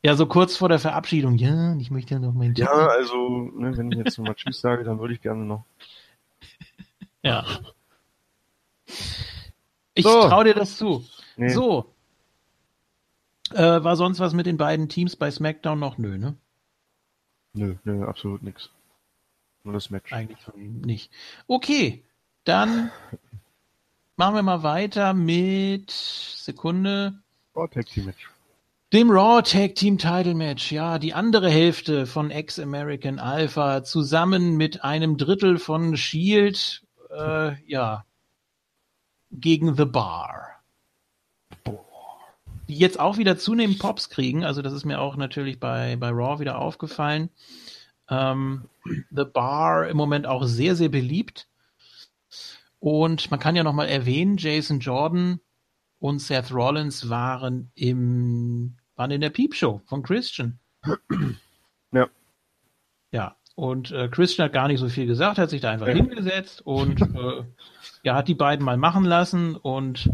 Ja, 0.04 0.14
so 0.14 0.26
kurz 0.26 0.56
vor 0.56 0.68
der 0.68 0.78
Verabschiedung. 0.78 1.37
Ja, 1.37 1.74
ich 1.76 1.90
möchte 1.90 2.14
ja 2.14 2.20
noch 2.20 2.32
meinen 2.32 2.54
Ja, 2.54 2.66
Titel. 2.66 2.88
also, 2.88 3.50
ne, 3.56 3.76
wenn 3.76 3.90
ich 3.90 3.98
jetzt 3.98 4.16
nochmal 4.18 4.34
Tschüss 4.37 4.61
sage, 4.61 4.84
dann 4.84 4.98
würde 5.00 5.14
ich 5.14 5.20
gerne 5.20 5.44
noch. 5.44 5.64
Ja. 7.24 7.44
Ich 9.94 10.04
So. 10.04 10.28
trau 10.28 10.44
dir 10.44 10.54
das 10.54 10.76
zu. 10.76 11.04
Nee, 11.37 11.48
So. 11.48 11.92
Äh, 13.50 13.82
war 13.82 13.96
sonst 13.96 14.20
was 14.20 14.34
mit 14.34 14.46
den 14.46 14.56
beiden 14.56 14.88
Teams 14.88 15.16
bei 15.16 15.30
SmackDown 15.30 15.78
noch? 15.80 15.98
Nö, 15.98 16.16
ne? 16.16 16.37
Nö, 17.54 17.74
nö, 17.82 18.06
absolut 18.06 18.42
nix. 18.44 18.70
Nur 19.64 19.74
das 19.74 19.90
Match. 19.90 20.12
Eigentlich 20.12 20.38
nicht. 20.54 21.11
Okay, 21.48 22.04
dann 22.44 22.92
machen 24.16 24.37
wir 24.37 24.42
mal 24.42 24.62
weiter 24.62 25.12
mit 25.12 25.90
Sekunde. 25.90 27.14
Oh, 27.54 27.66
Tag 27.66 27.87
Team 27.87 28.04
Match. 28.04 28.30
Dem 28.90 29.11
Raw 29.11 29.42
Tag 29.42 29.74
Team 29.74 29.98
Title 29.98 30.35
Match, 30.35 30.72
ja, 30.72 30.98
die 30.98 31.12
andere 31.12 31.51
Hälfte 31.51 32.07
von 32.07 32.31
Ex-American 32.31 33.18
Alpha 33.18 33.85
zusammen 33.85 34.57
mit 34.57 34.83
einem 34.83 35.18
Drittel 35.18 35.59
von 35.59 35.94
Shield, 35.94 36.83
äh, 37.11 37.62
ja, 37.70 38.07
gegen 39.31 39.77
The 39.77 39.85
Bar. 39.85 40.62
Die 42.66 42.79
jetzt 42.79 42.98
auch 42.98 43.18
wieder 43.18 43.37
zunehmend 43.37 43.79
Pops 43.79 44.09
kriegen, 44.09 44.42
also 44.42 44.62
das 44.62 44.72
ist 44.72 44.87
mir 44.87 45.03
auch 45.03 45.16
natürlich 45.16 45.61
bei, 45.61 45.96
bei 45.96 46.09
Raw 46.09 46.40
wieder 46.40 46.57
aufgefallen. 46.57 47.29
Ähm, 48.09 48.70
The 49.11 49.24
Bar 49.24 49.88
im 49.88 49.98
Moment 49.98 50.27
auch 50.27 50.44
sehr, 50.44 50.74
sehr 50.74 50.88
beliebt. 50.88 51.46
Und 52.81 53.31
man 53.31 53.38
kann 53.38 53.55
ja 53.55 53.64
nochmal 53.64 53.88
erwähnen, 53.88 54.38
Jason 54.38 54.81
Jordan 54.81 55.40
und 56.00 56.20
Seth 56.20 56.52
Rollins 56.52 57.08
waren 57.08 57.70
im 57.74 58.76
waren 58.96 59.11
in 59.12 59.20
der 59.20 59.30
Peep-Show 59.30 59.80
von 59.87 60.02
Christian. 60.02 60.58
Ja. 61.90 62.06
Ja, 63.12 63.37
und 63.54 63.90
äh, 63.92 64.08
Christian 64.08 64.44
hat 64.44 64.52
gar 64.52 64.68
nicht 64.68 64.78
so 64.78 64.90
viel 64.90 65.06
gesagt, 65.06 65.38
hat 65.38 65.48
sich 65.48 65.62
da 65.62 65.70
einfach 65.70 65.87
Ja. 65.87 65.94
hingesetzt 65.94 66.61
und 66.66 67.00
äh, 67.16 67.44
ja, 68.02 68.14
hat 68.14 68.28
die 68.28 68.34
beiden 68.34 68.62
mal 68.62 68.76
machen 68.76 69.04
lassen 69.04 69.56
und 69.56 70.11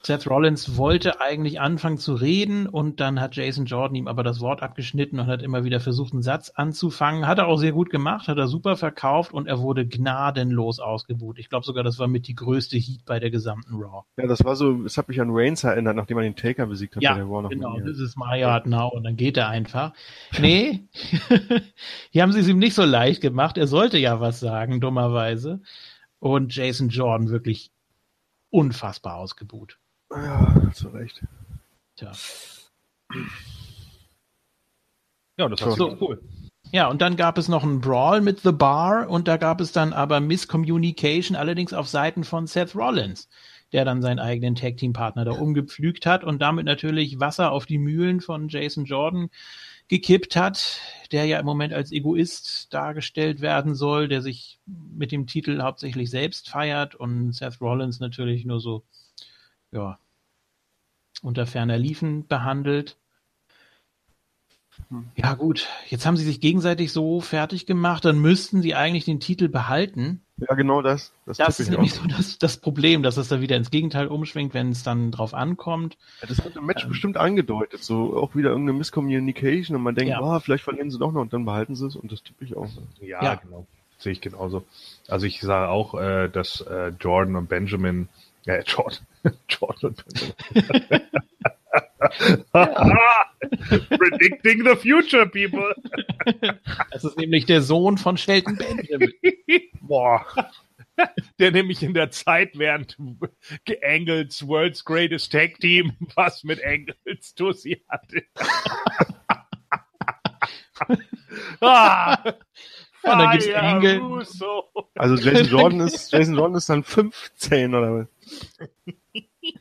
Seth 0.00 0.30
Rollins 0.30 0.76
wollte 0.76 1.20
eigentlich 1.20 1.60
anfangen 1.60 1.98
zu 1.98 2.14
reden 2.14 2.66
und 2.66 3.00
dann 3.00 3.20
hat 3.20 3.34
Jason 3.34 3.66
Jordan 3.66 3.96
ihm 3.96 4.06
aber 4.06 4.22
das 4.22 4.40
Wort 4.40 4.62
abgeschnitten 4.62 5.18
und 5.18 5.26
hat 5.26 5.42
immer 5.42 5.64
wieder 5.64 5.80
versucht, 5.80 6.12
einen 6.12 6.22
Satz 6.22 6.50
anzufangen. 6.54 7.26
Hat 7.26 7.38
er 7.38 7.48
auch 7.48 7.56
sehr 7.56 7.72
gut 7.72 7.90
gemacht, 7.90 8.28
hat 8.28 8.38
er 8.38 8.46
super 8.46 8.76
verkauft 8.76 9.32
und 9.32 9.48
er 9.48 9.58
wurde 9.58 9.86
gnadenlos 9.86 10.78
ausgebucht. 10.78 11.38
Ich 11.38 11.48
glaube 11.48 11.66
sogar, 11.66 11.82
das 11.82 11.98
war 11.98 12.06
mit 12.06 12.28
die 12.28 12.36
größte 12.36 12.76
Heat 12.76 13.04
bei 13.06 13.18
der 13.18 13.30
gesamten 13.30 13.74
Raw. 13.74 14.04
Ja, 14.16 14.26
das 14.28 14.44
war 14.44 14.54
so, 14.54 14.84
es 14.84 14.96
hat 14.96 15.08
mich 15.08 15.20
an 15.20 15.30
Reigns 15.30 15.64
erinnert, 15.64 15.96
nachdem 15.96 16.18
er 16.18 16.22
den 16.22 16.36
Taker 16.36 16.66
besiegt 16.66 16.94
hat 16.94 17.02
Ja, 17.02 17.14
bei 17.14 17.18
der 17.18 17.26
Raw 17.26 17.42
noch 17.42 17.50
Genau, 17.50 17.80
das 17.80 17.98
ist 17.98 18.16
my 18.16 18.42
art 18.44 18.66
now 18.66 18.88
und 18.88 19.02
dann 19.02 19.16
geht 19.16 19.36
er 19.36 19.48
einfach. 19.48 19.92
Nee, 20.38 20.84
hier 22.10 22.22
haben 22.22 22.32
sie 22.32 22.40
es 22.40 22.48
ihm 22.48 22.58
nicht 22.58 22.74
so 22.74 22.84
leicht 22.84 23.20
gemacht. 23.20 23.58
Er 23.58 23.66
sollte 23.66 23.98
ja 23.98 24.20
was 24.20 24.38
sagen, 24.38 24.80
dummerweise. 24.80 25.60
Und 26.20 26.54
Jason 26.54 26.88
Jordan 26.88 27.30
wirklich 27.30 27.72
unfassbar 28.50 29.16
ausgebuht. 29.16 29.78
Ja, 30.10 30.70
zu 30.72 30.88
Recht. 30.88 31.22
Tja. 31.96 32.12
Ja, 35.36 35.48
das 35.48 35.60
war 35.60 35.72
So. 35.72 35.84
ziemlich 35.88 36.00
cool. 36.00 36.22
Ja, 36.70 36.88
und 36.88 37.00
dann 37.00 37.16
gab 37.16 37.38
es 37.38 37.48
noch 37.48 37.62
einen 37.62 37.80
Brawl 37.80 38.20
mit 38.20 38.40
The 38.40 38.52
Bar 38.52 39.08
und 39.08 39.26
da 39.26 39.38
gab 39.38 39.60
es 39.60 39.72
dann 39.72 39.92
aber 39.94 40.20
Misscommunication, 40.20 41.34
allerdings 41.36 41.72
auf 41.72 41.88
Seiten 41.88 42.24
von 42.24 42.46
Seth 42.46 42.74
Rollins, 42.74 43.28
der 43.72 43.86
dann 43.86 44.02
seinen 44.02 44.18
eigenen 44.18 44.54
Tag-Team-Partner 44.54 45.24
da 45.24 45.32
umgepflügt 45.32 46.04
hat 46.04 46.24
und 46.24 46.42
damit 46.42 46.66
natürlich 46.66 47.20
Wasser 47.20 47.52
auf 47.52 47.64
die 47.64 47.78
Mühlen 47.78 48.20
von 48.20 48.48
Jason 48.48 48.84
Jordan 48.84 49.30
gekippt 49.88 50.36
hat, 50.36 50.80
der 51.10 51.24
ja 51.24 51.38
im 51.40 51.46
Moment 51.46 51.72
als 51.72 51.90
Egoist 51.90 52.74
dargestellt 52.74 53.40
werden 53.40 53.74
soll, 53.74 54.08
der 54.08 54.20
sich 54.20 54.58
mit 54.66 55.10
dem 55.10 55.26
Titel 55.26 55.62
hauptsächlich 55.62 56.10
selbst 56.10 56.50
feiert 56.50 56.94
und 56.94 57.32
Seth 57.32 57.62
Rollins 57.62 57.98
natürlich 57.98 58.44
nur 58.44 58.60
so, 58.60 58.84
ja, 59.72 59.98
unter 61.22 61.46
ferner 61.46 61.78
Liefen 61.78 62.26
behandelt. 62.26 62.96
Ja 65.16 65.34
gut, 65.34 65.66
jetzt 65.88 66.06
haben 66.06 66.16
sie 66.16 66.24
sich 66.24 66.40
gegenseitig 66.40 66.92
so 66.92 67.20
fertig 67.20 67.66
gemacht, 67.66 68.04
dann 68.04 68.20
müssten 68.20 68.62
sie 68.62 68.76
eigentlich 68.76 69.04
den 69.04 69.18
Titel 69.18 69.48
behalten. 69.48 70.22
Ja, 70.36 70.54
genau 70.54 70.82
das. 70.82 71.12
Das, 71.26 71.36
tippe 71.36 71.50
ist 71.50 71.60
ich 71.60 71.68
nämlich 71.70 71.92
auch. 71.94 72.02
so 72.02 72.06
das, 72.08 72.38
das 72.38 72.58
Problem, 72.58 73.02
dass 73.02 73.16
es 73.16 73.26
da 73.26 73.40
wieder 73.40 73.56
ins 73.56 73.72
Gegenteil 73.72 74.06
umschwingt, 74.06 74.54
wenn 74.54 74.70
es 74.70 74.84
dann 74.84 75.10
drauf 75.10 75.34
ankommt. 75.34 75.98
Ja, 76.22 76.28
das 76.28 76.38
hat 76.44 76.54
im 76.54 76.64
Match 76.64 76.84
Ähm. 76.84 76.90
bestimmt 76.90 77.16
angedeutet, 77.16 77.82
so 77.82 78.16
auch 78.16 78.36
wieder 78.36 78.50
irgendeine 78.50 78.78
Miscommunication 78.78 79.76
und 79.76 79.82
man 79.82 79.96
denkt, 79.96 80.10
Ja. 80.10 80.20
oh, 80.22 80.38
vielleicht 80.38 80.62
verlieren 80.62 80.92
sie 80.92 80.98
doch 80.98 81.10
noch 81.10 81.22
und 81.22 81.32
dann 81.32 81.44
behalten 81.44 81.74
sie 81.74 81.86
es 81.88 81.96
und 81.96 82.12
das 82.12 82.22
tippe 82.22 82.44
ich 82.44 82.56
auch. 82.56 82.68
Ja, 83.00 83.22
Ja. 83.22 83.34
genau. 83.34 83.66
Sehe 83.98 84.12
ich 84.12 84.20
genauso. 84.20 84.64
Also 85.08 85.26
ich 85.26 85.40
sage 85.40 85.68
auch, 85.70 85.94
äh, 86.00 86.28
dass 86.28 86.60
äh, 86.60 86.92
Jordan 87.00 87.34
und 87.34 87.48
Benjamin, 87.48 88.08
äh, 88.48 88.64
Jordan, 88.66 89.06
Jordan. 89.48 89.94
Predicting 93.90 94.64
the 94.64 94.76
future, 94.76 95.26
people. 95.26 95.74
Das 96.90 97.04
ist 97.04 97.16
nämlich 97.16 97.46
der 97.46 97.62
Sohn 97.62 97.98
von 97.98 98.16
Shelton 98.16 98.56
Benjamin. 98.56 99.12
Boah. 99.80 100.26
Der 101.38 101.52
nämlich 101.52 101.82
in 101.82 101.94
der 101.94 102.10
Zeit 102.10 102.58
während 102.58 102.96
Angles 103.82 104.46
World's 104.46 104.84
Greatest 104.84 105.32
Tag 105.32 105.58
Team 105.60 105.92
was 106.16 106.44
mit 106.44 106.62
Angles 106.64 107.34
Tussi 107.34 107.82
hatte. 107.88 108.24
ah, 111.60 112.34
Ja, 113.04 113.16
dann 113.16 113.80
gibt's. 113.80 113.98
Russo. 113.98 114.64
Also 114.96 115.14
Jason 115.16 115.46
Jordan 115.46 115.80
ist, 115.80 116.12
Jason 116.12 116.34
Jordan 116.34 116.56
ist 116.56 116.68
dann 116.68 116.82
15 116.84 117.74
oder 117.74 117.94
was? 117.94 118.06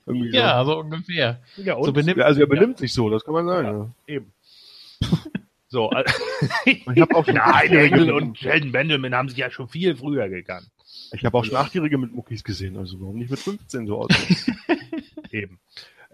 Irgendwie 0.06 0.32
so. 0.32 0.38
Ja, 0.38 0.66
so 0.66 0.80
ungefähr. 0.80 1.42
Ja, 1.58 1.82
So 1.82 1.92
benimmt 1.92 2.18
Ja, 2.18 2.26
also 2.26 2.42
er 2.42 2.48
benimmt 2.48 2.78
sich 2.78 2.94
so, 2.94 3.10
das 3.10 3.24
kann 3.24 3.34
man 3.34 3.48
sagen. 3.48 3.96
eben. 4.08 4.32
So, 5.70 5.90
also, 5.90 6.14
Ich 6.66 6.86
habe 7.02 7.14
auch 7.14 7.28
Nein, 7.28 7.92
mit- 7.92 8.10
und 8.10 8.38
Sheldon 8.38 8.72
Benjamin 8.72 9.14
haben 9.14 9.28
sich 9.28 9.38
ja 9.38 9.52
schon 9.52 9.68
viel 9.68 9.98
früher 9.98 10.30
gekannt. 10.30 10.66
Ich 11.12 11.26
habe 11.26 11.38
auch 11.38 11.44
schon 11.44 11.58
Achtjährige 11.58 11.98
mit 11.98 12.14
Muckis 12.14 12.46
gesehen, 12.46 12.78
also 12.78 13.02
warum 13.02 13.18
nicht 13.18 13.30
mit 13.30 13.40
15 13.40 13.86
so 13.86 13.98
aus? 14.00 14.08
Eben. 15.32 15.60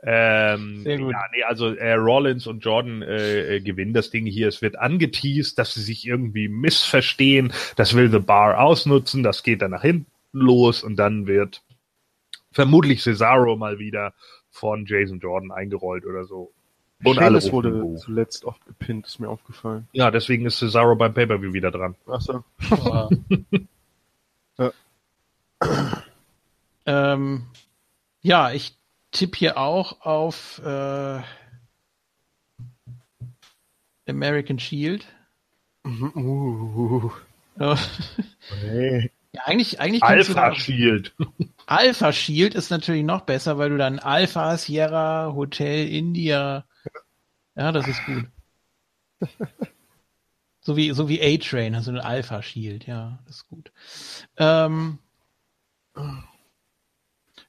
Ähm, 0.01 0.81
Sehr 0.83 0.97
gut. 0.97 1.11
Ja, 1.11 1.21
nee, 1.33 1.43
also 1.43 1.67
äh, 1.75 1.93
Rollins 1.93 2.47
und 2.47 2.65
Jordan 2.65 3.03
äh, 3.03 3.57
äh, 3.57 3.59
gewinnen 3.61 3.93
das 3.93 4.09
Ding 4.09 4.25
hier. 4.25 4.47
Es 4.47 4.63
wird 4.63 4.75
angeteased, 4.75 5.57
dass 5.59 5.75
sie 5.75 5.81
sich 5.81 6.07
irgendwie 6.07 6.47
missverstehen. 6.47 7.53
Das 7.75 7.93
will 7.95 8.09
The 8.11 8.19
Bar 8.19 8.59
ausnutzen. 8.59 9.21
Das 9.21 9.43
geht 9.43 9.61
dann 9.61 9.71
nach 9.71 9.83
hinten 9.83 10.07
los 10.31 10.83
und 10.83 10.95
dann 10.95 11.27
wird 11.27 11.61
vermutlich 12.53 13.03
Cesaro 13.03 13.55
mal 13.57 13.79
wieder 13.79 14.13
von 14.49 14.85
Jason 14.85 15.19
Jordan 15.19 15.51
eingerollt 15.51 16.05
oder 16.05 16.25
so. 16.25 16.51
Und 17.03 17.19
alle 17.19 17.41
Sheamus 17.41 17.51
wurde 17.51 17.71
Buh. 17.71 17.97
zuletzt 17.97 18.45
oft 18.45 18.65
gepinnt, 18.65 19.05
ist 19.07 19.19
mir 19.19 19.27
aufgefallen. 19.27 19.87
Ja, 19.91 20.09
deswegen 20.09 20.45
ist 20.45 20.59
Cesaro 20.59 20.95
beim 20.95 21.13
Pay-Per-View 21.13 21.51
wieder 21.53 21.71
dran. 21.71 21.95
Ach 22.07 22.21
so. 22.21 22.43
Ja. 24.59 24.71
ähm, 26.85 27.47
ja, 28.21 28.51
ich 28.51 28.75
tippe 29.11 29.37
hier 29.37 29.57
auch 29.57 30.01
auf 30.01 30.61
äh, 30.63 31.21
American 34.07 34.59
Shield. 34.59 35.07
Uh, 35.85 37.09
Ja, 39.35 39.41
eigentlich, 39.45 39.79
eigentlich 39.79 40.03
Alpha 40.03 40.53
Shield. 40.53 41.15
Alpha 41.65 42.11
Shield 42.13 42.53
ist 42.53 42.69
natürlich 42.69 43.03
noch 43.03 43.21
besser, 43.21 43.57
weil 43.57 43.69
du 43.69 43.77
dann 43.77 43.99
Alpha, 43.99 44.57
Sierra, 44.57 45.33
Hotel, 45.33 45.87
India. 45.89 46.65
Ja, 47.55 47.71
das 47.71 47.87
ist 47.87 48.05
gut. 48.05 48.25
So 50.61 50.77
wie, 50.77 50.91
so 50.91 51.09
wie 51.09 51.21
A-Train, 51.21 51.75
also 51.75 51.91
ein 51.91 51.99
Alpha 51.99 52.41
Shield, 52.41 52.85
ja, 52.85 53.19
das 53.25 53.37
ist 53.37 53.47
gut. 53.49 53.71
Ähm, 54.37 54.99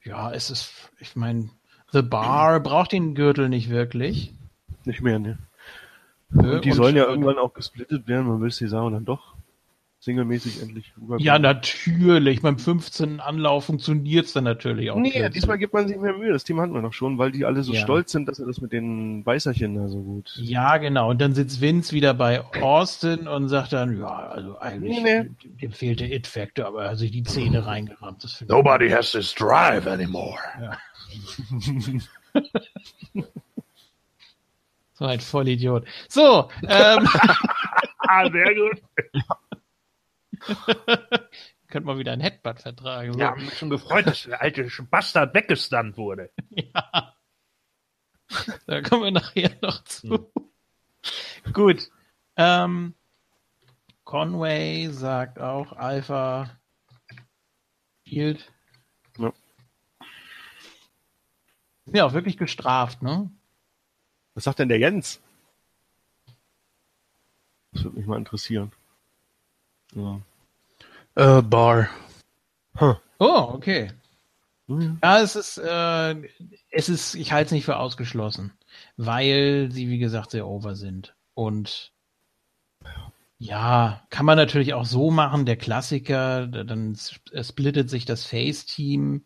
ja, 0.03 0.33
es 0.33 0.51
ist, 0.51 0.73
ich 0.99 1.15
meine, 1.17 1.51
The 1.93 2.03
Bar 2.03 2.61
braucht 2.61 2.93
den 2.93 3.15
Gürtel 3.15 3.49
nicht 3.49 3.71
wirklich. 3.71 4.33
Nicht 4.85 5.01
mehr, 5.01 5.19
ne? 5.19 5.39
Äh, 6.33 6.39
Und 6.39 6.65
die 6.65 6.73
sollen 6.73 6.97
ja 6.97 7.05
irgendwann 7.05 7.39
auch 7.39 7.55
gesplittet 7.55 8.09
werden, 8.09 8.27
man 8.27 8.41
will 8.41 8.51
Cesaro 8.51 8.91
dann 8.91 9.05
doch 9.05 9.34
singlemäßig 10.05 10.63
endlich 10.63 10.93
rüberkommen. 10.97 11.21
Ja, 11.25 11.39
natürlich. 11.39 12.43
Beim 12.43 12.59
15. 12.59 13.21
Anlauf 13.21 13.65
funktioniert's 13.65 14.33
dann 14.33 14.45
natürlich 14.45 14.91
auch. 14.91 14.97
Nee, 14.97 15.11
plötzlich. 15.11 15.33
diesmal 15.33 15.59
gibt 15.59 15.73
man 15.75 15.89
sich 15.89 15.97
mehr 15.97 16.13
Mühe. 16.13 16.33
Das 16.33 16.45
Team 16.45 16.61
hatten 16.61 16.75
wir 16.75 16.83
noch 16.83 16.93
schon, 16.93 17.19
weil 17.19 17.33
die 17.33 17.45
alle 17.45 17.63
so 17.63 17.73
Ja. 17.73 17.81
stolz 17.81 18.13
sind, 18.13 18.29
dass 18.29 18.39
er 18.39 18.47
das 18.47 18.61
mit 18.61 18.73
den 18.73 19.25
Weißerchen 19.25 19.75
da 19.75 19.89
so 19.89 20.03
gut. 20.03 20.33
Ja, 20.37 20.77
genau. 20.77 21.11
Und 21.11 21.21
dann 21.21 21.35
sitzt 21.35 21.61
Vince 21.61 21.93
wieder 21.93 22.15
bei 22.15 22.43
Austin 22.63 23.27
und 23.27 23.49
sagt 23.49 23.73
dann, 23.73 23.99
ja, 23.99 24.07
also 24.29 24.59
eigentlich, 24.59 25.03
Nee, 25.03 25.23
dem, 25.25 25.37
dem 25.61 25.73
fehlt 25.73 26.01
der 26.01 26.13
It-Factor, 26.13 26.67
aber 26.67 26.85
er 26.85 26.91
hat 26.93 26.99
sich 26.99 27.11
die 27.11 27.23
Zähne 27.23 27.67
reingerammt. 27.67 28.25
Nobody 28.49 28.91
has 28.91 29.13
this 29.13 29.35
drive 29.35 29.87
anymore. 29.87 30.39
ich 31.11 32.03
so 34.95 35.05
ein 35.07 35.21
Vollidiot. 35.21 35.85
So, 36.09 36.49
ähm, 36.69 37.09
Ah, 38.07 38.31
sehr 38.31 38.55
gut. 38.55 38.83
könnte 41.69 41.87
man 41.87 41.99
wieder 41.99 42.13
ein 42.13 42.21
Headbutt 42.21 42.61
vertragen. 42.61 43.15
So. 43.15 43.19
Ja, 43.19 43.35
mich 43.35 43.59
schon 43.59 43.71
gefreut, 43.71 44.07
dass 44.07 44.23
der 44.23 44.41
alte 44.41 44.69
Bastard 44.91 45.35
weggestunt 45.35 45.97
wurde. 45.97 46.31
Ja. 46.51 47.17
Da 48.67 48.81
kommen 48.81 49.03
wir 49.05 49.11
nachher 49.11 49.51
noch 49.61 49.85
zu. 49.85 50.33
Gut. 51.53 51.91
Ähm, 52.37 52.95
Conway 54.05 54.89
sagt 54.91 55.39
auch 55.39 55.73
Alpha 55.73 56.51
Shield. 58.07 58.53
Ja. 59.19 59.33
Ja, 61.87 62.07
auch 62.07 62.13
wirklich 62.13 62.37
gestraft, 62.39 63.03
ne? 63.03 63.31
Was 64.35 64.45
sagt 64.45 64.59
denn 64.59 64.69
der 64.69 64.79
Jens? 64.79 65.21
Das 67.73 67.85
würde 67.85 67.99
mich 67.99 68.07
mal 68.07 68.19
interessieren. 68.19 68.73
Ja. 69.95 70.21
Äh, 71.17 71.43
Bar. 71.43 71.89
Oh, 73.21 73.51
okay. 73.55 73.91
Ja. 74.69 74.97
Ja, 75.03 75.21
es 75.23 75.37
ist, 75.37 75.59
äh, 75.59 76.15
es 76.71 76.89
ist, 76.89 77.15
ich 77.17 77.33
halte 77.33 77.47
es 77.47 77.53
nicht 77.53 77.65
für 77.67 77.79
ausgeschlossen, 77.79 78.53
weil 78.97 79.71
sie, 79.73 79.89
wie 79.91 79.99
gesagt, 79.99 80.33
sehr 80.33 80.47
over 80.49 80.75
sind. 80.77 81.15
Und 81.35 81.93
ja, 83.39 84.03
kann 84.11 84.27
man 84.27 84.37
natürlich 84.37 84.75
auch 84.75 84.85
so 84.87 85.11
machen, 85.11 85.45
der 85.47 85.57
Klassiker, 85.57 86.47
da- 86.47 86.65
dann 86.65 86.97
äh, 87.33 87.45
splittet 87.45 87.91
sich 87.91 88.05
das 88.07 88.25
Face-Team. 88.25 89.25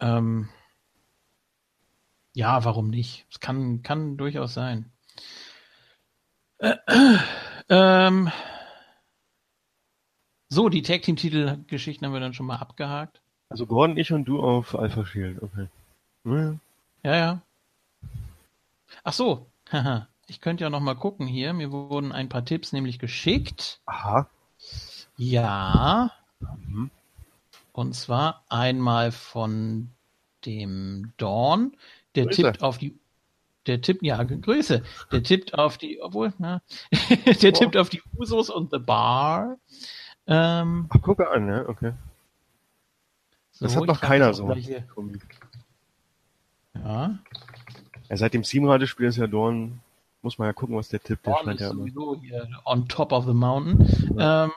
Ähm, 0.00 0.48
ja, 2.34 2.64
warum 2.64 2.88
nicht? 2.88 3.26
Es 3.32 3.40
kann, 3.40 3.82
kann 3.82 4.16
durchaus 4.16 4.54
sein. 4.54 4.92
ähm, 7.68 8.30
so, 10.56 10.68
die 10.68 10.82
Tag-Team-Titel-Geschichten 10.82 12.04
haben 12.04 12.12
wir 12.12 12.20
dann 12.20 12.34
schon 12.34 12.46
mal 12.46 12.56
abgehakt. 12.56 13.20
Also 13.48 13.66
Gordon, 13.66 13.96
ich 13.96 14.12
und 14.12 14.24
du 14.24 14.40
auf 14.42 14.76
Alpha 14.76 15.04
Shield, 15.06 15.40
okay. 15.42 15.68
Ja. 16.24 16.56
Ja, 17.04 17.16
ja. 17.16 17.40
Ach 19.04 19.12
so. 19.12 19.46
Ich 20.28 20.40
könnte 20.40 20.64
ja 20.64 20.70
noch 20.70 20.80
mal 20.80 20.96
gucken 20.96 21.28
hier. 21.28 21.52
Mir 21.52 21.70
wurden 21.70 22.10
ein 22.10 22.28
paar 22.28 22.44
Tipps 22.44 22.72
nämlich 22.72 22.98
geschickt. 22.98 23.78
Aha. 23.86 24.28
Ja. 25.16 26.10
Mhm. 26.66 26.90
Und 27.70 27.94
zwar 27.94 28.42
einmal 28.48 29.12
von 29.12 29.90
dem 30.44 31.12
Dawn. 31.16 31.76
Der 32.16 32.24
Grüße. 32.24 32.42
tippt 32.42 32.62
auf 32.64 32.78
die. 32.78 32.98
Der 33.68 33.80
tippt, 33.82 34.02
ja, 34.02 34.20
Grüße. 34.24 34.82
Der 35.12 35.22
tippt 35.22 35.54
auf 35.56 35.78
die, 35.78 36.02
obwohl, 36.02 36.32
na, 36.38 36.60
der 37.40 37.52
Oh. 37.52 37.58
tippt 37.58 37.76
auf 37.76 37.88
die 37.88 38.02
Usos 38.18 38.50
und 38.50 38.72
The 38.72 38.80
Bar. 38.80 39.58
Ähm, 40.26 40.86
Ach, 40.88 41.00
gucke 41.02 41.30
an, 41.30 41.48
ja, 41.48 41.68
okay. 41.68 41.92
Das 43.60 43.72
so, 43.72 43.80
hat 43.80 43.86
noch 43.86 44.00
keiner 44.00 44.34
so. 44.34 44.52
Ja, 44.52 44.82
Ja. 46.74 47.18
seit 48.10 48.34
dem 48.34 48.42
Teamradespiel 48.42 49.06
ist 49.06 49.16
ja 49.16 49.26
Dorn, 49.26 49.80
muss 50.22 50.38
man 50.38 50.46
ja 50.46 50.52
gucken, 50.52 50.76
was 50.76 50.88
der 50.88 51.00
Tipp, 51.02 51.22
der 51.22 51.36
scheint 51.36 51.54
ist 51.54 51.60
ja 51.60 51.70
immer. 51.70 51.80
sowieso 51.80 52.16
hier 52.20 52.48
on 52.64 52.88
top 52.88 53.12
of 53.12 53.24
the 53.26 53.32
mountain. 53.32 54.16
Ähm, 54.18 54.52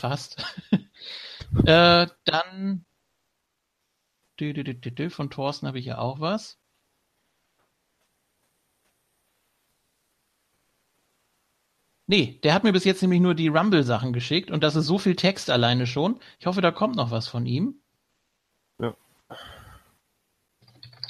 passt. 0.00 0.44
äh, 1.64 2.06
dann 2.24 2.84
dü, 4.38 4.52
dü, 4.52 4.64
dü, 4.64 4.74
dü, 4.74 4.90
dü, 4.90 5.10
von 5.10 5.30
Thorsten 5.30 5.66
habe 5.66 5.78
ich 5.78 5.86
ja 5.86 5.98
auch 5.98 6.20
was. 6.20 6.58
Nee, 12.08 12.40
der 12.42 12.54
hat 12.54 12.64
mir 12.64 12.72
bis 12.72 12.84
jetzt 12.84 13.02
nämlich 13.02 13.20
nur 13.20 13.34
die 13.34 13.48
Rumble-Sachen 13.48 14.14
geschickt 14.14 14.50
und 14.50 14.64
das 14.64 14.74
ist 14.76 14.86
so 14.86 14.98
viel 14.98 15.14
Text 15.14 15.50
alleine 15.50 15.86
schon. 15.86 16.18
Ich 16.40 16.46
hoffe, 16.46 16.62
da 16.62 16.70
kommt 16.70 16.96
noch 16.96 17.10
was 17.10 17.28
von 17.28 17.44
ihm. 17.44 17.74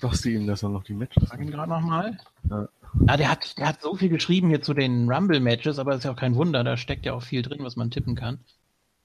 Sagst 0.00 0.24
du 0.24 0.30
ihm, 0.30 0.46
dass 0.46 0.62
er 0.62 0.68
noch 0.68 0.84
die 0.84 0.94
Matches 0.94 1.28
Sag 1.28 1.40
ihn 1.40 1.50
gerade 1.50 1.70
nochmal. 1.70 2.18
Ja. 2.50 2.68
Ja, 3.06 3.16
der 3.16 3.30
hat, 3.30 3.58
der 3.58 3.68
hat 3.68 3.82
so 3.82 3.94
viel 3.94 4.08
geschrieben 4.08 4.48
hier 4.48 4.62
zu 4.62 4.74
den 4.74 5.11
Rumble-Matches, 5.11 5.78
aber 5.78 5.92
das 5.92 5.98
ist 6.00 6.04
ja 6.04 6.12
auch 6.12 6.16
kein 6.16 6.34
Wunder, 6.34 6.64
da 6.64 6.76
steckt 6.76 7.06
ja 7.06 7.12
auch 7.12 7.22
viel 7.22 7.42
drin, 7.42 7.62
was 7.62 7.76
man 7.76 7.90
tippen 7.90 8.14
kann. 8.14 8.40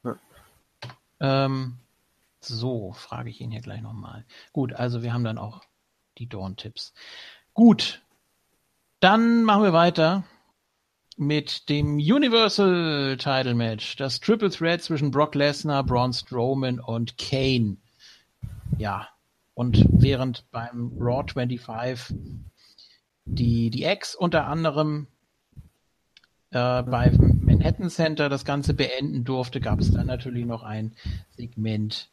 Ja. 0.03 0.15
Ähm, 1.19 1.75
so, 2.39 2.93
frage 2.93 3.29
ich 3.29 3.41
ihn 3.41 3.51
hier 3.51 3.61
gleich 3.61 3.81
nochmal. 3.81 4.25
Gut, 4.51 4.73
also 4.73 5.03
wir 5.03 5.13
haben 5.13 5.23
dann 5.23 5.37
auch 5.37 5.61
die 6.17 6.27
Dawn-Tipps. 6.27 6.93
Gut, 7.53 8.01
dann 8.99 9.43
machen 9.43 9.63
wir 9.63 9.73
weiter 9.73 10.23
mit 11.17 11.69
dem 11.69 11.95
Universal 11.97 13.17
Title 13.17 13.55
Match. 13.55 13.95
Das 13.97 14.19
Triple 14.19 14.49
Threat 14.49 14.81
zwischen 14.81 15.11
Brock 15.11 15.35
Lesnar, 15.35 15.83
Braun 15.83 16.13
Strowman 16.13 16.79
und 16.79 17.17
Kane. 17.17 17.77
Ja, 18.77 19.07
und 19.53 19.85
während 19.89 20.49
beim 20.51 20.91
Raw 20.99 21.23
25 21.27 22.17
die, 23.25 23.69
die 23.69 23.83
Ex 23.83 24.15
unter 24.15 24.47
anderem 24.47 25.07
äh, 26.51 26.83
beim 26.83 27.41
Manhattan 27.43 27.89
Center 27.89 28.29
das 28.29 28.45
Ganze 28.45 28.73
beenden 28.73 29.23
durfte, 29.23 29.59
gab 29.59 29.79
es 29.79 29.91
dann 29.91 30.07
natürlich 30.07 30.45
noch 30.45 30.63
ein 30.63 30.95
Segment 31.35 32.09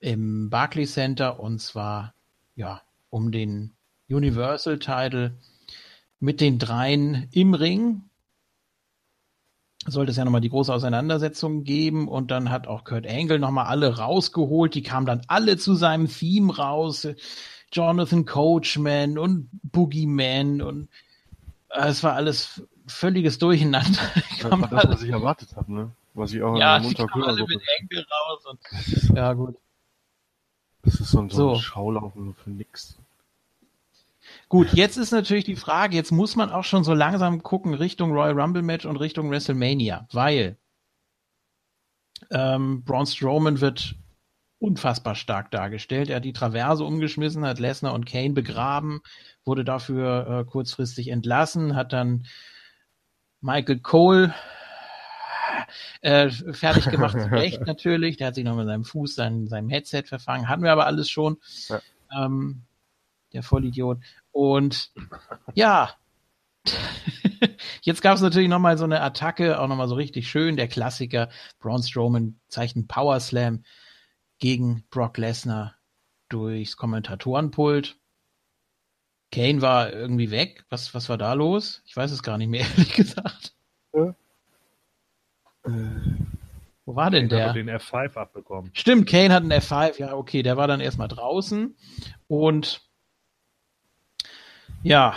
im 0.00 0.50
Barclays 0.50 0.94
Center 0.94 1.40
und 1.40 1.60
zwar 1.60 2.14
ja 2.54 2.82
um 3.10 3.32
den 3.32 3.72
Universal 4.08 4.78
Title 4.78 5.36
mit 6.20 6.40
den 6.40 6.58
dreien 6.58 7.28
im 7.32 7.54
Ring. 7.54 8.07
Sollte 9.90 10.10
es 10.10 10.16
ja 10.16 10.24
nochmal 10.24 10.40
die 10.40 10.48
große 10.50 10.72
Auseinandersetzung 10.72 11.64
geben 11.64 12.08
und 12.08 12.30
dann 12.30 12.50
hat 12.50 12.66
auch 12.66 12.84
Kurt 12.84 13.06
Angle 13.06 13.38
nochmal 13.38 13.66
alle 13.66 13.96
rausgeholt. 13.98 14.74
Die 14.74 14.82
kamen 14.82 15.06
dann 15.06 15.22
alle 15.28 15.56
zu 15.56 15.74
seinem 15.74 16.08
Theme 16.08 16.56
raus. 16.56 17.06
Jonathan 17.72 18.24
Coachman 18.24 19.18
und 19.18 19.48
Boogeyman 19.62 20.62
und 20.62 20.88
äh, 21.70 21.88
es 21.88 22.02
war 22.02 22.14
alles 22.14 22.62
völliges 22.86 23.38
Durcheinander. 23.38 23.98
Ja, 24.42 24.50
das, 24.56 24.72
alle- 24.72 24.90
was 24.94 25.02
ich 25.02 25.10
erwartet 25.10 25.54
habe, 25.56 25.72
ne? 25.72 25.90
Was 26.14 26.32
ich 26.32 26.42
auch 26.42 26.56
ja, 26.56 26.76
in 26.78 26.82
der 26.84 26.90
die 26.90 26.96
kamen 26.96 27.24
alle 27.24 27.42
mit 27.46 27.60
Angle 27.80 28.06
raus 28.10 28.46
und 28.46 29.16
ja 29.16 29.32
gut. 29.34 29.56
Das 30.82 30.94
ist 31.00 31.10
so 31.10 31.20
ein, 31.20 31.28
so 31.28 31.50
ein 31.50 31.54
So. 31.56 31.60
Schaulaufen 31.60 32.34
für 32.34 32.50
nix. 32.50 32.96
Gut, 34.48 34.72
jetzt 34.72 34.96
ist 34.96 35.10
natürlich 35.10 35.44
die 35.44 35.56
Frage, 35.56 35.94
jetzt 35.94 36.10
muss 36.10 36.34
man 36.34 36.50
auch 36.50 36.64
schon 36.64 36.82
so 36.82 36.94
langsam 36.94 37.42
gucken 37.42 37.74
Richtung 37.74 38.12
Royal 38.12 38.40
Rumble 38.40 38.62
Match 38.62 38.86
und 38.86 38.96
Richtung 38.96 39.30
WrestleMania, 39.30 40.08
weil 40.12 40.56
ähm, 42.30 42.82
Braun 42.84 43.06
Strowman 43.06 43.60
wird 43.60 43.94
unfassbar 44.58 45.14
stark 45.14 45.50
dargestellt. 45.50 46.08
Er 46.08 46.16
hat 46.16 46.24
die 46.24 46.32
Traverse 46.32 46.82
umgeschmissen, 46.82 47.46
hat 47.46 47.58
Lesnar 47.58 47.92
und 47.94 48.06
Kane 48.06 48.30
begraben, 48.30 49.02
wurde 49.44 49.64
dafür 49.64 50.40
äh, 50.40 50.50
kurzfristig 50.50 51.08
entlassen, 51.08 51.76
hat 51.76 51.92
dann 51.92 52.26
Michael 53.40 53.80
Cole 53.80 54.34
äh, 56.00 56.30
fertig 56.30 56.90
gemacht, 56.90 57.20
zu 57.20 57.26
Recht 57.30 57.66
natürlich. 57.66 58.16
Der 58.16 58.28
hat 58.28 58.34
sich 58.34 58.44
noch 58.44 58.56
mit 58.56 58.66
seinem 58.66 58.84
Fuß, 58.84 59.14
sein, 59.14 59.46
seinem 59.46 59.68
Headset 59.68 60.04
verfangen. 60.06 60.48
Hatten 60.48 60.62
wir 60.62 60.72
aber 60.72 60.86
alles 60.86 61.10
schon. 61.10 61.36
Ja. 61.68 61.80
Ähm, 62.16 62.62
der 63.32 63.42
Vollidiot. 63.42 63.98
Und 64.38 64.92
ja, 65.54 65.90
jetzt 67.82 68.02
gab 68.02 68.14
es 68.14 68.20
natürlich 68.22 68.48
nochmal 68.48 68.78
so 68.78 68.84
eine 68.84 69.00
Attacke, 69.00 69.58
auch 69.58 69.66
nochmal 69.66 69.88
so 69.88 69.96
richtig 69.96 70.30
schön. 70.30 70.56
Der 70.56 70.68
Klassiker, 70.68 71.28
Braun 71.58 71.82
Strowman 71.82 72.38
zeichnet 72.46 72.86
Power 72.86 73.18
Slam 73.18 73.64
gegen 74.38 74.84
Brock 74.90 75.18
Lesnar 75.18 75.74
durchs 76.28 76.76
Kommentatorenpult. 76.76 77.96
Kane 79.32 79.60
war 79.60 79.92
irgendwie 79.92 80.30
weg. 80.30 80.64
Was, 80.70 80.94
was 80.94 81.08
war 81.08 81.18
da 81.18 81.32
los? 81.32 81.82
Ich 81.84 81.96
weiß 81.96 82.12
es 82.12 82.22
gar 82.22 82.38
nicht 82.38 82.48
mehr, 82.48 82.60
ehrlich 82.76 82.92
gesagt. 82.92 83.54
Ja. 83.92 84.14
Wo 86.84 86.94
war 86.94 87.10
denn 87.10 87.28
Der 87.28 87.38
der? 87.38 87.48
hat 87.48 87.56
den 87.56 87.70
F5 87.70 88.14
abbekommen. 88.16 88.70
Stimmt, 88.72 89.08
Kane 89.08 89.34
hat 89.34 89.42
einen 89.42 89.50
F5, 89.50 89.98
ja, 89.98 90.14
okay, 90.14 90.44
der 90.44 90.56
war 90.56 90.68
dann 90.68 90.78
erstmal 90.78 91.08
draußen. 91.08 91.76
Und 92.28 92.87
ja, 94.88 95.14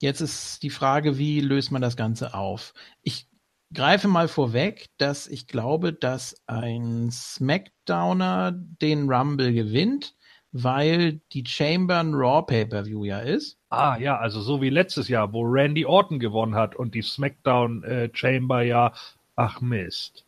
jetzt 0.00 0.20
ist 0.20 0.62
die 0.62 0.70
Frage, 0.70 1.16
wie 1.16 1.40
löst 1.40 1.72
man 1.72 1.80
das 1.80 1.96
Ganze 1.96 2.34
auf? 2.34 2.74
Ich 3.02 3.26
greife 3.72 4.06
mal 4.06 4.28
vorweg, 4.28 4.90
dass 4.98 5.26
ich 5.26 5.46
glaube, 5.46 5.94
dass 5.94 6.36
ein 6.46 7.10
SmackDowner 7.10 8.52
den 8.52 9.10
Rumble 9.10 9.52
gewinnt, 9.52 10.14
weil 10.52 11.20
die 11.32 11.44
Chamber 11.46 12.00
ein 12.00 12.12
Raw 12.14 12.42
Pay-Per-View 12.42 13.04
ja 13.04 13.20
ist. 13.20 13.58
Ah 13.70 13.96
ja, 13.98 14.18
also 14.18 14.42
so 14.42 14.60
wie 14.60 14.70
letztes 14.70 15.08
Jahr, 15.08 15.32
wo 15.32 15.42
Randy 15.42 15.86
Orton 15.86 16.18
gewonnen 16.18 16.54
hat 16.54 16.76
und 16.76 16.94
die 16.94 17.02
SmackDown 17.02 17.82
äh, 17.82 18.10
Chamber 18.12 18.62
ja, 18.62 18.92
ach 19.36 19.60
Mist. 19.62 20.26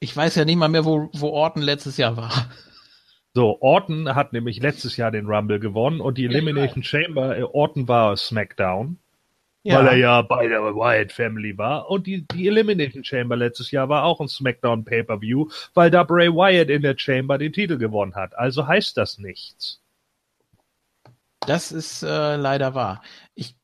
Ich 0.00 0.14
weiß 0.14 0.36
ja 0.36 0.44
nicht 0.44 0.56
mal 0.56 0.68
mehr, 0.68 0.84
wo, 0.84 1.08
wo 1.14 1.30
Orton 1.30 1.62
letztes 1.62 1.96
Jahr 1.96 2.16
war. 2.16 2.50
So, 3.34 3.60
Orton 3.60 4.14
hat 4.14 4.32
nämlich 4.32 4.60
letztes 4.60 4.96
Jahr 4.96 5.10
den 5.10 5.26
Rumble 5.26 5.60
gewonnen 5.60 6.00
und 6.00 6.18
die 6.18 6.24
Ja, 6.24 6.30
Elimination 6.30 6.82
Chamber, 6.82 7.36
äh, 7.38 7.42
Orton 7.42 7.86
war 7.86 8.16
SmackDown, 8.16 8.98
weil 9.64 9.86
er 9.86 9.96
ja 9.96 10.22
bei 10.22 10.48
der 10.48 10.62
Wyatt 10.62 11.12
Family 11.12 11.56
war 11.56 11.90
und 11.90 12.06
die, 12.06 12.26
die 12.26 12.48
Elimination 12.48 13.04
Chamber 13.04 13.36
letztes 13.36 13.70
Jahr 13.70 13.88
war 13.88 14.04
auch 14.04 14.20
ein 14.20 14.28
SmackDown 14.28 14.84
Pay-Per-View, 14.84 15.48
weil 15.74 15.90
da 15.90 16.04
Bray 16.04 16.28
Wyatt 16.32 16.70
in 16.70 16.82
der 16.82 16.96
Chamber 16.98 17.38
den 17.38 17.52
Titel 17.52 17.78
gewonnen 17.78 18.14
hat. 18.14 18.36
Also 18.36 18.66
heißt 18.66 18.96
das 18.96 19.18
nichts. 19.18 19.80
Das 21.48 21.72
ist 21.72 22.02
äh, 22.02 22.36
leider 22.36 22.74
wahr. 22.74 23.02
Ich. 23.34 23.56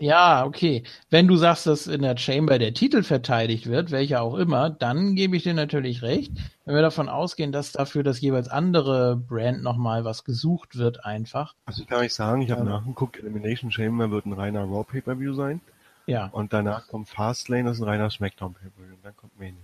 Ja, 0.00 0.44
okay. 0.44 0.82
Wenn 1.10 1.28
du 1.28 1.36
sagst, 1.36 1.66
dass 1.66 1.86
in 1.86 2.02
der 2.02 2.16
Chamber 2.16 2.58
der 2.58 2.74
Titel 2.74 3.04
verteidigt 3.04 3.66
wird, 3.68 3.92
welcher 3.92 4.22
auch 4.22 4.34
immer, 4.34 4.70
dann 4.70 5.14
gebe 5.14 5.36
ich 5.36 5.44
dir 5.44 5.54
natürlich 5.54 6.02
recht. 6.02 6.32
Wenn 6.64 6.74
wir 6.76 6.82
davon 6.82 7.08
ausgehen, 7.08 7.50
dass 7.50 7.72
dafür 7.72 8.02
das 8.04 8.20
jeweils 8.20 8.48
andere 8.48 9.16
Brand 9.16 9.62
nochmal 9.62 10.04
was 10.04 10.22
gesucht 10.24 10.76
wird, 10.76 11.04
einfach. 11.04 11.54
Also 11.66 11.82
ich 11.82 11.88
kann 11.88 11.98
euch 11.98 12.14
sagen, 12.14 12.40
ich 12.42 12.50
habe 12.52 12.60
Ja. 12.64 12.78
nachgeguckt, 12.78 13.18
Elimination 13.18 13.72
Chamber 13.72 14.10
wird 14.12 14.26
ein 14.26 14.32
reiner 14.32 14.62
Raw 14.62 14.84
Pay-Per-View 14.84 15.34
sein. 15.34 15.60
Ja. 16.06 16.26
Und 16.26 16.52
danach 16.52 16.86
kommt 16.88 17.08
Fastlane, 17.08 17.64
das 17.64 17.76
ist 17.78 17.82
ein 17.82 17.88
reiner 17.88 18.10
Smackdown 18.10 18.54
Pay-Per-View. 18.54 18.94
Und 18.94 19.04
dann 19.04 19.16
kommt 19.16 19.36
Mania. 19.38 19.54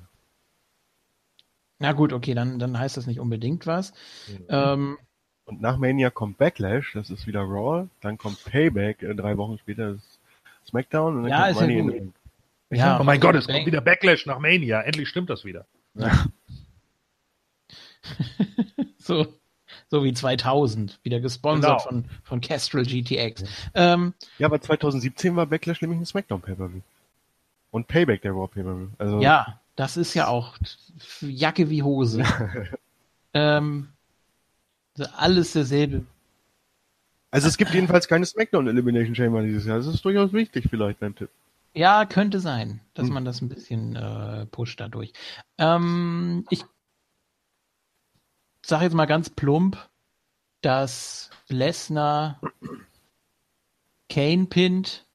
Na 1.78 1.92
gut, 1.92 2.12
okay, 2.12 2.34
dann, 2.34 2.58
dann 2.58 2.76
heißt 2.78 2.96
das 2.96 3.06
nicht 3.06 3.20
unbedingt 3.20 3.66
was. 3.68 3.92
Ähm, 4.48 4.98
Und 5.44 5.60
nach 5.60 5.76
Mania 5.76 6.10
kommt 6.10 6.36
Backlash, 6.38 6.92
das 6.94 7.10
ist 7.10 7.26
wieder 7.28 7.42
Raw. 7.42 7.86
Dann 8.00 8.18
kommt 8.18 8.44
Payback, 8.44 9.02
äh, 9.04 9.14
drei 9.14 9.36
Wochen 9.36 9.58
später 9.58 9.90
ist 9.90 10.18
Smackdown. 10.66 11.16
Und 11.18 11.22
dann 11.22 11.30
Ja, 11.30 11.38
kommt 11.42 11.50
ist 11.52 11.60
ja 11.60 11.66
Money 11.66 11.78
in 11.78 11.86
gut. 11.86 11.96
Bank. 11.98 12.14
ja. 12.70 13.00
Oh 13.00 13.04
mein 13.04 13.20
Gott, 13.20 13.36
es 13.36 13.46
kommt 13.46 13.66
wieder 13.66 13.80
Backlash 13.80 14.26
nach 14.26 14.40
Mania. 14.40 14.80
Endlich 14.80 15.08
stimmt 15.08 15.30
das 15.30 15.44
wieder. 15.44 15.64
So, 18.98 19.26
so 19.88 20.04
wie 20.04 20.12
2000, 20.12 20.98
wieder 21.02 21.20
gesponsert 21.20 21.78
Genau. 21.78 21.78
von, 21.78 22.04
von 22.24 22.40
Kestrel 22.40 22.84
GTX. 22.84 23.44
Ähm, 23.74 24.12
Ja, 24.38 24.46
aber 24.48 24.60
2017 24.60 25.34
war 25.36 25.46
Backlash 25.46 25.80
nämlich 25.80 26.00
ein 26.00 26.06
Smackdown 26.06 26.40
Pay-Per-View. 26.42 26.80
Und 27.70 27.86
Payback 27.88 28.22
der 28.22 28.32
Raw 28.32 28.48
Pay-Per-View. 28.48 28.88
Also, 28.98 29.20
Ja, 29.20 29.60
das 29.76 29.96
ist 29.96 30.14
ja 30.14 30.26
auch 30.28 30.56
Jacke 31.20 31.70
wie 31.70 31.82
Hose. 31.82 32.22
ähm, 33.34 33.88
alles 35.16 35.52
derselbe. 35.52 36.04
also 37.30 37.46
es 37.48 37.56
gibt 37.56 37.72
jedenfalls 37.72 38.08
keine 38.08 38.26
Smackdown 38.26 38.66
Elimination 38.68 39.14
Chamber 39.14 39.42
dieses 39.42 39.64
Jahr. 39.66 39.76
Das 39.78 39.86
ist 39.86 40.04
durchaus 40.04 40.32
wichtig 40.32 40.66
vielleicht 40.68 41.00
beim 41.00 41.14
Tipp. 41.14 41.30
Ja, 41.74 42.04
könnte 42.06 42.40
sein, 42.40 42.80
dass 42.94 43.06
Hm. 43.06 43.14
man 43.14 43.24
das 43.24 43.40
ein 43.42 43.48
bisschen 43.48 43.94
äh, 43.96 44.46
pusht 44.46 44.80
dadurch. 44.80 45.12
Ähm, 45.58 46.44
ich 46.50 46.64
sage 48.68 48.84
jetzt 48.84 48.94
mal 48.94 49.06
ganz 49.06 49.30
plump, 49.30 49.88
dass 50.60 51.30
Lesnar 51.48 52.40
Kane 54.08 54.46
pinnt 54.46 55.06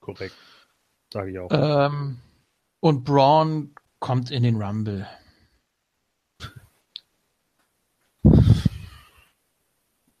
Korrekt. 0.00 0.34
Sage 1.12 1.30
ich 1.30 1.38
auch. 1.38 1.48
ähm, 1.50 2.20
und 2.80 3.04
Braun 3.04 3.74
kommt 4.00 4.30
in 4.30 4.42
den 4.42 4.60
Rumble. 4.60 5.08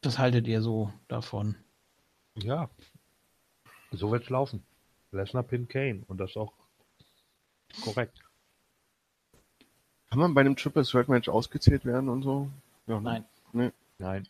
Was 0.02 0.18
haltet 0.18 0.46
ihr 0.46 0.62
so 0.62 0.92
davon? 1.08 1.56
Ja. 2.36 2.70
So 3.90 4.10
wird's 4.10 4.30
laufen. 4.30 4.64
Lesnar 5.10 5.42
pin 5.42 5.68
Kane 5.68 6.04
und 6.06 6.18
das 6.18 6.36
auch 6.36 6.52
korrekt. 7.82 8.23
Kann 10.14 10.20
man 10.20 10.34
bei 10.34 10.42
einem 10.42 10.54
Triple 10.54 10.84
Threat 10.84 11.08
Match 11.08 11.28
ausgezählt 11.28 11.84
werden 11.84 12.08
und 12.08 12.22
so? 12.22 12.48
Ja, 12.86 13.00
ne? 13.00 13.24
Nein. 13.52 13.72
Nein, 13.98 14.28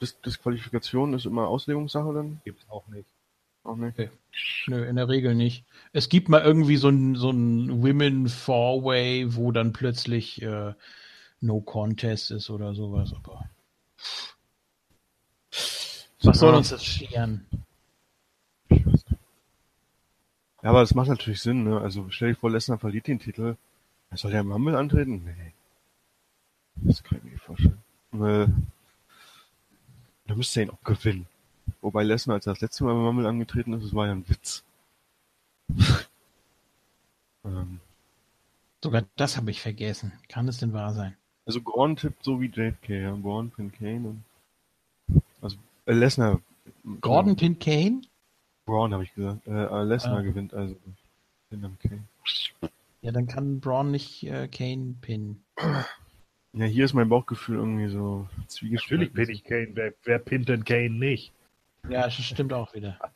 Dis 0.00 0.18
Disqualifikation 0.22 1.12
ist 1.12 1.26
immer 1.26 1.46
Auslegungssache 1.46 2.14
dann? 2.14 2.40
gibt's 2.42 2.64
auch 2.70 2.88
nicht. 2.88 3.06
Auch 3.64 3.76
nicht. 3.76 3.98
Nö, 4.66 4.82
in 4.82 4.96
der 4.96 5.10
Regel 5.10 5.34
nicht. 5.34 5.66
Es 5.92 6.08
gibt 6.08 6.30
mal 6.30 6.40
irgendwie 6.40 6.78
so 6.78 6.88
ein, 6.88 7.16
so 7.16 7.28
ein 7.28 7.82
Women 7.82 8.30
Four-Way, 8.30 9.36
wo 9.36 9.52
dann 9.52 9.74
plötzlich 9.74 10.40
äh, 10.40 10.72
No 11.42 11.60
Contest 11.60 12.30
ist 12.30 12.48
oder 12.48 12.74
sowas, 12.74 13.12
aber 13.12 13.50
was 16.22 16.38
soll 16.38 16.54
uns 16.54 16.70
das 16.70 16.82
scheren? 16.82 17.46
Ich 18.70 18.86
weiß 18.86 19.04
nicht. 19.10 19.20
Ja, 20.62 20.70
aber 20.70 20.80
das 20.80 20.94
macht 20.94 21.10
natürlich 21.10 21.42
Sinn, 21.42 21.64
ne? 21.64 21.78
Also 21.78 22.06
stell 22.08 22.30
dir 22.30 22.36
vor, 22.36 22.50
Lesnar 22.50 22.78
verliert 22.78 23.06
den 23.06 23.18
Titel. 23.18 23.56
Soll 24.16 24.30
der 24.30 24.40
im 24.40 24.52
Rumble 24.52 24.76
antreten? 24.76 25.24
Nee. 25.24 25.52
Das 26.76 27.02
kann 27.02 27.18
ich 27.18 27.24
mir 27.24 27.30
nicht 27.32 27.42
vorstellen. 27.44 27.78
Weil, 28.10 28.52
da 30.26 30.34
müsste 30.34 30.60
er 30.60 30.66
ihn 30.66 30.70
auch 30.70 30.82
gewinnen. 30.84 31.26
Wobei 31.80 32.02
Lesnar, 32.02 32.34
als 32.34 32.46
er 32.46 32.52
das 32.54 32.60
letzte 32.60 32.84
Mal 32.84 32.92
im 32.92 33.04
Rumble 33.06 33.26
angetreten 33.26 33.72
ist, 33.74 33.84
das 33.84 33.94
war 33.94 34.06
ja 34.06 34.12
ein 34.12 34.28
Witz. 34.28 34.64
ähm, 37.44 37.80
Sogar 38.82 39.04
das 39.16 39.36
habe 39.36 39.50
ich 39.50 39.60
vergessen. 39.62 40.12
Kann 40.28 40.46
es 40.48 40.58
denn 40.58 40.72
wahr 40.72 40.92
sein? 40.92 41.16
also 41.46 41.60
Gorn 41.60 41.96
tippt 41.96 42.24
so 42.24 42.40
wie 42.40 42.46
JFK, 42.46 42.88
ja. 43.02 43.10
Gorn, 43.12 43.50
Pin 43.50 43.70
Kane 43.72 44.08
und 44.08 44.24
also 45.42 45.56
äh, 45.86 45.92
Lesnar. 45.92 46.40
Gordon 47.00 47.36
Pin 47.36 47.58
Kane? 47.58 48.00
Braun 48.66 48.92
habe 48.94 49.04
ich 49.04 49.14
gesagt. 49.14 49.46
Äh, 49.46 49.64
äh, 49.64 49.84
Lesnar 49.84 50.18
Ah. 50.18 50.22
gewinnt 50.22 50.54
also. 50.54 50.74
Pin 51.50 51.78
Kane. 51.82 52.04
Ja, 53.04 53.12
dann 53.12 53.26
kann 53.26 53.60
Braun 53.60 53.90
nicht 53.90 54.22
äh, 54.22 54.48
Kane 54.48 54.94
pinnen. 55.02 55.44
Ja, 56.54 56.64
hier 56.64 56.86
ist 56.86 56.94
mein 56.94 57.10
Bauchgefühl 57.10 57.58
irgendwie 57.58 57.88
so 57.88 58.26
zwiegespalten. 58.46 59.08
Natürlich 59.08 59.12
bin 59.12 59.28
ich 59.28 59.44
Kane. 59.44 59.68
Wer, 59.74 59.92
wer 60.04 60.18
pinnt 60.18 60.48
denn 60.48 60.64
Kane 60.64 60.88
nicht? 60.88 61.30
Ja, 61.86 62.04
das 62.04 62.14
stimmt 62.14 62.54
auch 62.54 62.74
wieder. 62.74 62.98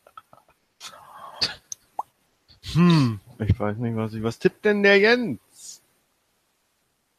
Hm, 2.73 3.19
ich 3.39 3.59
weiß 3.59 3.77
nicht, 3.77 3.95
was 3.95 4.13
ich. 4.13 4.21
Was 4.21 4.37
tippt 4.37 4.63
denn 4.63 4.83
der 4.83 4.99
Jens? 4.99 5.81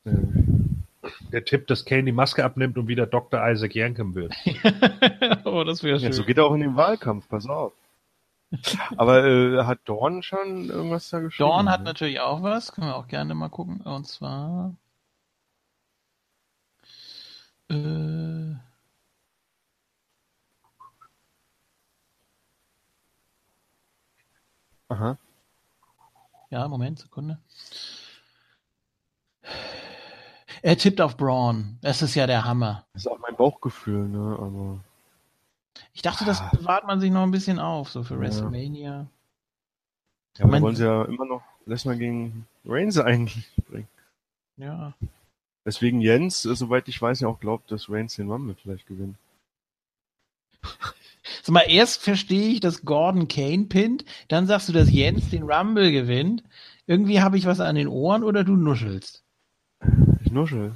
Der 0.04 1.44
Tipp, 1.44 1.66
dass 1.66 1.84
Kane 1.84 2.04
die 2.04 2.12
Maske 2.12 2.44
abnimmt 2.44 2.78
und 2.78 2.86
wieder 2.86 3.04
Dr. 3.04 3.50
Isaac 3.50 3.74
Yankem 3.74 4.14
wird. 4.14 4.32
oh, 5.44 5.64
das 5.64 5.82
wäre 5.82 5.96
ja, 5.96 6.02
schön. 6.02 6.12
so 6.12 6.22
geht 6.22 6.38
er 6.38 6.44
auch 6.44 6.54
in 6.54 6.60
den 6.60 6.76
Wahlkampf, 6.76 7.28
pass 7.28 7.48
auf. 7.48 7.72
Aber 8.96 9.24
äh, 9.24 9.64
hat 9.64 9.80
Dorn 9.84 10.22
schon 10.22 10.68
irgendwas 10.68 11.10
da 11.10 11.20
geschrieben? 11.20 11.48
Dawn 11.48 11.70
hat 11.70 11.82
natürlich 11.82 12.20
auch 12.20 12.42
was, 12.42 12.72
können 12.72 12.88
wir 12.88 12.96
auch 12.96 13.06
gerne 13.08 13.34
mal 13.34 13.48
gucken. 13.48 13.80
Und 13.82 14.06
zwar. 14.06 14.74
Äh, 17.70 18.54
Aha. 24.88 25.16
ja, 26.50 26.66
Moment, 26.66 26.98
Sekunde. 26.98 27.38
Er 30.62 30.76
tippt 30.76 31.00
auf 31.00 31.16
Braun. 31.16 31.78
Das 31.80 32.02
ist 32.02 32.16
ja 32.16 32.26
der 32.26 32.44
Hammer. 32.44 32.84
Das 32.92 33.02
ist 33.02 33.08
auch 33.08 33.18
mein 33.20 33.36
Bauchgefühl, 33.36 34.08
ne? 34.08 34.36
Aber 34.38 34.80
Ich 36.00 36.02
dachte, 36.02 36.24
das 36.24 36.40
Ah. 36.40 36.50
bewahrt 36.56 36.86
man 36.86 36.98
sich 36.98 37.10
noch 37.10 37.24
ein 37.24 37.30
bisschen 37.30 37.58
auf, 37.58 37.90
so 37.90 38.02
für. 38.02 38.18
WrestleMania. 38.18 39.06
ja, 40.38 40.44
aber 40.46 40.58
wollen 40.62 40.74
sie 40.74 40.84
ja 40.86 41.04
immer 41.04 41.26
noch 41.26 41.42
Lesnar 41.66 41.94
gegen 41.96 42.46
Reigns 42.64 42.96
eigentlich 42.98 43.46
bringen. 43.68 43.86
Ja. 44.56 44.94
Deswegen 45.66 46.00
Jens, 46.00 46.46
äh, 46.46 46.56
soweit 46.56 46.88
ich 46.88 47.02
weiß, 47.02 47.20
ja 47.20 47.28
auch 47.28 47.38
glaubt, 47.38 47.70
dass 47.70 47.90
Reigns 47.90 48.16
den 48.16 48.30
Rumble 48.30 48.54
vielleicht 48.54 48.86
gewinnt. 48.86 49.18
Sag 51.42 51.50
mal, 51.52 51.66
erst 51.68 52.02
verstehe 52.02 52.48
ich, 52.48 52.60
dass 52.60 52.82
Gordon 52.86 53.28
Kane 53.28 53.66
pinnt, 53.66 54.06
dann 54.28 54.46
sagst 54.46 54.70
du, 54.70 54.72
dass 54.72 54.90
Jens 54.90 55.28
den 55.28 55.42
Rumble 55.42 55.92
gewinnt. 55.92 56.42
Irgendwie 56.86 57.20
habe 57.20 57.36
ich 57.36 57.44
was 57.44 57.60
an 57.60 57.74
den 57.74 57.88
Ohren 57.88 58.24
oder 58.24 58.42
du 58.42 58.56
nuschelst. 58.56 59.22
Ich 60.24 60.32
nuschel. 60.32 60.72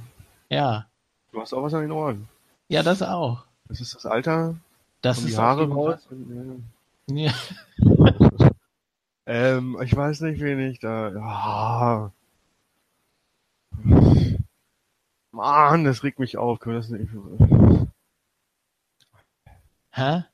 Ja. 0.49 0.85
Du 1.31 1.41
hast 1.41 1.51
auch 1.51 1.63
was 1.63 1.73
an 1.73 1.81
den 1.81 1.91
Ohren. 1.91 2.29
Ja, 2.67 2.83
das 2.83 3.01
auch. 3.01 3.43
Das 3.67 3.81
ist 3.81 3.95
das 3.95 4.05
Alter 4.05 4.55
Das 5.05 5.19
und 5.19 5.27
die 5.27 5.33
ist 5.33 5.37
Haare 5.37 5.61
jeden 5.61 5.75
Fall- 5.75 5.93
raus. 5.93 6.07
Ja. 7.07 7.31
ja. 7.31 8.49
Ähm, 9.27 9.75
ich 9.83 9.95
weiß 9.95 10.21
nicht, 10.21 10.39
wen 10.39 10.59
ich 10.59 10.77
da. 10.77 11.09
Ja. 11.09 12.11
Mann, 15.31 15.83
das 15.83 16.03
regt 16.03 16.19
mich 16.19 16.37
auf. 16.37 16.59
Können 16.59 16.75
wir 16.75 16.81
das 16.81 16.89
nicht. 16.89 17.09
Hä? 19.89 20.25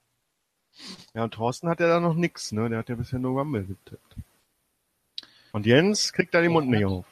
Ja, 1.13 1.23
und 1.23 1.33
Thorsten 1.33 1.69
hat 1.69 1.79
ja 1.79 1.87
da 1.87 2.01
noch 2.01 2.15
nix, 2.15 2.51
ne? 2.51 2.67
Der 2.67 2.79
hat 2.79 2.89
ja 2.89 2.95
bisher 2.95 3.19
nur 3.19 3.39
Rumble 3.39 3.63
getippt. 3.63 4.17
Und 5.53 5.65
Jens 5.65 6.11
kriegt 6.11 6.33
da 6.33 6.41
den 6.41 6.51
Mund 6.51 6.69
nicht 6.69 6.83
auf. 6.83 7.05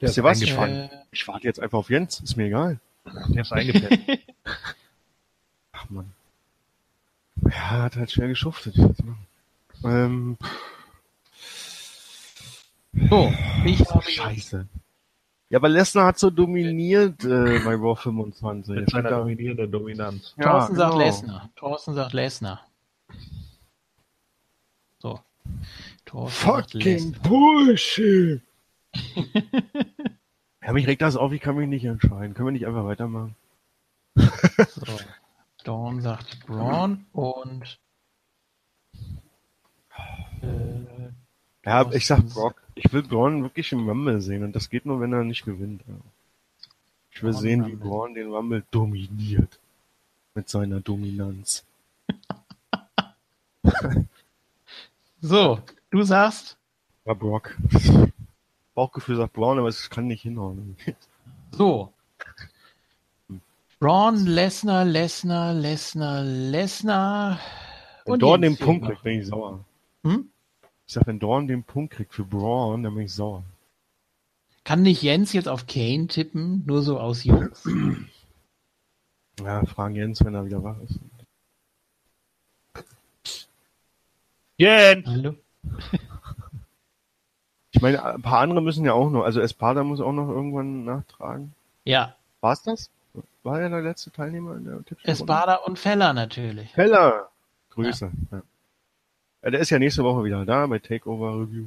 Der 0.00 0.08
Wisst 0.08 0.16
ihr 0.16 0.24
was? 0.24 0.42
Ich 0.42 0.56
warte, 0.56 1.06
ich 1.12 1.28
warte 1.28 1.46
jetzt 1.46 1.60
einfach 1.60 1.78
auf 1.78 1.88
Jens. 1.88 2.18
Ist 2.18 2.34
mir 2.34 2.46
egal. 2.46 2.80
Der 3.04 3.42
ist 3.42 3.52
eingepennt. 3.52 4.20
Ach 5.72 5.90
man. 5.90 6.12
Ja, 7.44 7.82
hat 7.82 7.96
halt 7.96 8.10
schwer 8.10 8.28
geschuftet. 8.28 8.76
Ähm, 9.84 10.36
So, 13.08 13.32
ich 13.64 13.80
habe 13.90 14.02
scheiße. 14.02 14.66
Ja, 15.48 15.58
aber 15.58 15.68
Lesnar 15.68 16.06
hat 16.06 16.18
so 16.18 16.30
dominiert 16.30 17.24
äh, 17.24 17.58
bei 17.64 17.74
Raw 17.74 17.96
25. 17.96 18.74
Mit 18.74 18.90
seiner 18.90 19.10
dominierenden 19.10 19.70
Dominanz. 19.70 20.34
Ja, 20.38 20.44
Thorsten 20.52 20.76
sagt 20.76 20.92
genau. 20.92 21.04
Lesnar. 21.04 21.50
Thorsten 21.56 21.94
sagt 21.94 22.12
Lesnar. 22.12 22.66
So. 24.98 25.20
Thorsten 26.04 26.46
sagt 26.46 26.70
Fucking 26.72 26.80
Lesnar. 26.80 27.20
Bullshit. 27.22 28.42
ja, 30.64 30.72
mich 30.72 30.86
regt 30.86 31.02
das 31.02 31.16
auf, 31.16 31.32
ich 31.32 31.40
kann 31.40 31.56
mich 31.56 31.68
nicht 31.68 31.84
entscheiden. 31.84 32.34
Können 32.34 32.48
wir 32.48 32.52
nicht 32.52 32.66
einfach 32.66 32.84
weitermachen? 32.84 33.34
So. 34.68 34.98
Dawn 35.64 36.00
sagt 36.00 36.44
Braun 36.46 37.06
und 37.12 37.78
äh, 40.42 41.08
Ja, 41.64 41.90
ich 41.92 42.06
sag 42.06 42.28
Brock. 42.28 42.60
Ich 42.74 42.92
will 42.92 43.02
Braun 43.02 43.42
wirklich 43.42 43.70
im 43.72 43.88
Rumble 43.88 44.20
sehen 44.20 44.42
und 44.44 44.56
das 44.56 44.70
geht 44.70 44.86
nur, 44.86 45.00
wenn 45.00 45.12
er 45.12 45.24
nicht 45.24 45.44
gewinnt. 45.44 45.82
Ich 47.10 47.22
will 47.22 47.32
Braun 47.32 47.40
sehen, 47.42 47.66
wie 47.66 47.72
Rumble. 47.72 47.88
Braun 47.88 48.14
den 48.14 48.32
Rumble 48.32 48.64
dominiert. 48.70 49.58
Mit 50.34 50.48
seiner 50.48 50.80
Dominanz. 50.80 51.64
so, 55.20 55.60
du 55.90 56.02
sagst 56.02 56.56
Ja, 57.04 57.14
Brock. 57.14 57.56
Bauchgefühl 58.74 59.16
sagt 59.16 59.34
Braun, 59.34 59.58
aber 59.58 59.68
es 59.68 59.90
kann 59.90 60.06
nicht 60.06 60.22
hinhauen. 60.22 60.76
so. 61.52 61.92
Braun, 63.78 64.26
Lesnar, 64.26 64.84
Lesnar, 64.84 65.54
Lesnar, 65.54 66.22
Lesnar. 66.22 67.40
Wenn 68.04 68.12
Und 68.14 68.22
Dorn 68.22 68.42
den 68.42 68.56
Punkt 68.56 68.86
kriegt, 68.86 69.02
bin 69.02 69.20
ich 69.20 69.26
sauer. 69.26 69.64
Hm? 70.04 70.30
Ich 70.86 70.94
sag, 70.94 71.06
wenn 71.06 71.18
Dorn 71.18 71.48
den 71.48 71.64
Punkt 71.64 71.94
kriegt 71.94 72.14
für 72.14 72.24
Braun, 72.24 72.82
dann 72.82 72.94
bin 72.94 73.04
ich 73.04 73.12
sauer. 73.12 73.44
Kann 74.64 74.82
nicht 74.82 75.02
Jens 75.02 75.32
jetzt 75.32 75.48
auf 75.48 75.66
Kane 75.66 76.06
tippen, 76.06 76.64
nur 76.66 76.82
so 76.82 76.98
aus 76.98 77.24
Jungs? 77.24 77.68
Ja, 79.42 79.64
fragen 79.64 79.96
Jens, 79.96 80.22
wenn 80.22 80.34
er 80.34 80.44
wieder 80.44 80.62
wach 80.62 80.76
ist. 80.82 81.00
Jens! 84.58 85.06
Hallo? 85.06 85.34
Meine, 87.82 88.02
ein 88.04 88.22
paar 88.22 88.40
andere 88.40 88.62
müssen 88.62 88.84
ja 88.84 88.92
auch 88.94 89.10
noch, 89.10 89.24
also 89.24 89.40
Espada 89.40 89.84
muss 89.84 90.00
auch 90.00 90.12
noch 90.12 90.28
irgendwann 90.28 90.84
nachtragen. 90.84 91.52
Ja, 91.84 92.14
War's 92.40 92.62
das? 92.62 92.90
War 93.44 93.60
er 93.60 93.68
der 93.68 93.82
letzte 93.82 94.10
Teilnehmer 94.10 94.56
in 94.56 94.64
der 94.64 94.84
Tippspiel? 94.84 95.10
Espada 95.10 95.56
und 95.56 95.78
Feller 95.78 96.12
natürlich. 96.12 96.76
Heller! 96.76 97.28
Grüße. 97.70 98.10
Ja. 98.30 98.42
Ja, 99.42 99.50
der 99.50 99.60
ist 99.60 99.70
ja 99.70 99.78
nächste 99.78 100.04
Woche 100.04 100.24
wieder 100.24 100.44
da 100.44 100.66
bei 100.66 100.78
Takeover 100.78 101.40
Review. 101.40 101.66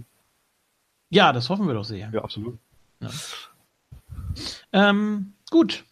Ja, 1.09 1.34
das 1.34 1.49
hoffen 1.49 1.68
wir 1.68 1.74
doch 1.74 1.84
sehr. 1.84 2.09
Ja, 2.11 2.22
absolut. 2.24 2.57
Ähm, 4.74 5.34
gut. 5.51 5.84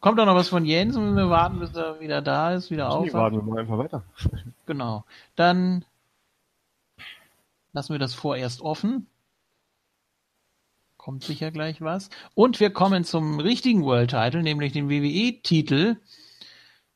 Kommt 0.00 0.18
doch 0.18 0.26
noch 0.26 0.34
was 0.34 0.48
von 0.48 0.64
Jens 0.64 0.96
und 0.96 1.16
wir 1.16 1.28
warten, 1.28 1.58
bis 1.58 1.74
er 1.74 1.98
wieder 2.00 2.22
da 2.22 2.54
ist, 2.54 2.70
wieder 2.70 2.88
Nee, 2.88 2.94
auf. 3.08 3.12
warten 3.14 3.36
wir 3.36 3.42
mal 3.42 3.58
einfach 3.60 3.78
weiter. 3.78 4.02
Genau. 4.66 5.04
Dann 5.34 5.84
lassen 7.72 7.92
wir 7.92 7.98
das 7.98 8.14
vorerst 8.14 8.60
offen. 8.60 9.06
Kommt 10.96 11.24
sicher 11.24 11.50
gleich 11.50 11.80
was. 11.80 12.10
Und 12.34 12.60
wir 12.60 12.70
kommen 12.70 13.04
zum 13.04 13.40
richtigen 13.40 13.84
World 13.84 14.10
Title, 14.10 14.42
nämlich 14.42 14.72
den 14.72 14.90
WWE-Titel. 14.90 15.96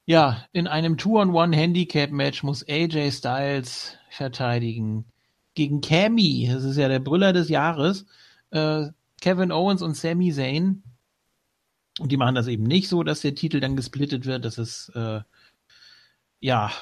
Ja, 0.05 0.45
in 0.53 0.67
einem 0.67 0.99
Two-on-One-Handicap-Match 0.99 2.43
muss 2.43 2.67
AJ 2.69 3.13
Styles 3.13 3.97
verteidigen 4.11 5.05
gegen 5.55 5.81
Cammy. 5.81 6.49
Das 6.53 6.65
ist 6.65 6.77
ja 6.77 6.89
der 6.89 6.99
Brüller 6.99 7.33
des 7.33 7.49
Jahres. 7.49 8.07
Äh, 8.51 8.89
Kevin 9.21 9.53
Owens 9.53 9.83
und 9.83 9.97
Sami 9.97 10.33
Zayn. 10.33 10.83
Und 12.01 12.11
die 12.11 12.17
machen 12.17 12.35
das 12.35 12.49
eben 12.49 12.65
nicht 12.65 12.89
so, 12.89 13.03
dass 13.03 13.21
der 13.21 13.35
Titel 13.35 13.61
dann 13.61 13.77
gesplittet 13.77 14.27
wird. 14.27 14.45
Das 14.45 14.59
ist, 14.59 14.91
äh, 14.95 15.21
ja, 16.41 16.73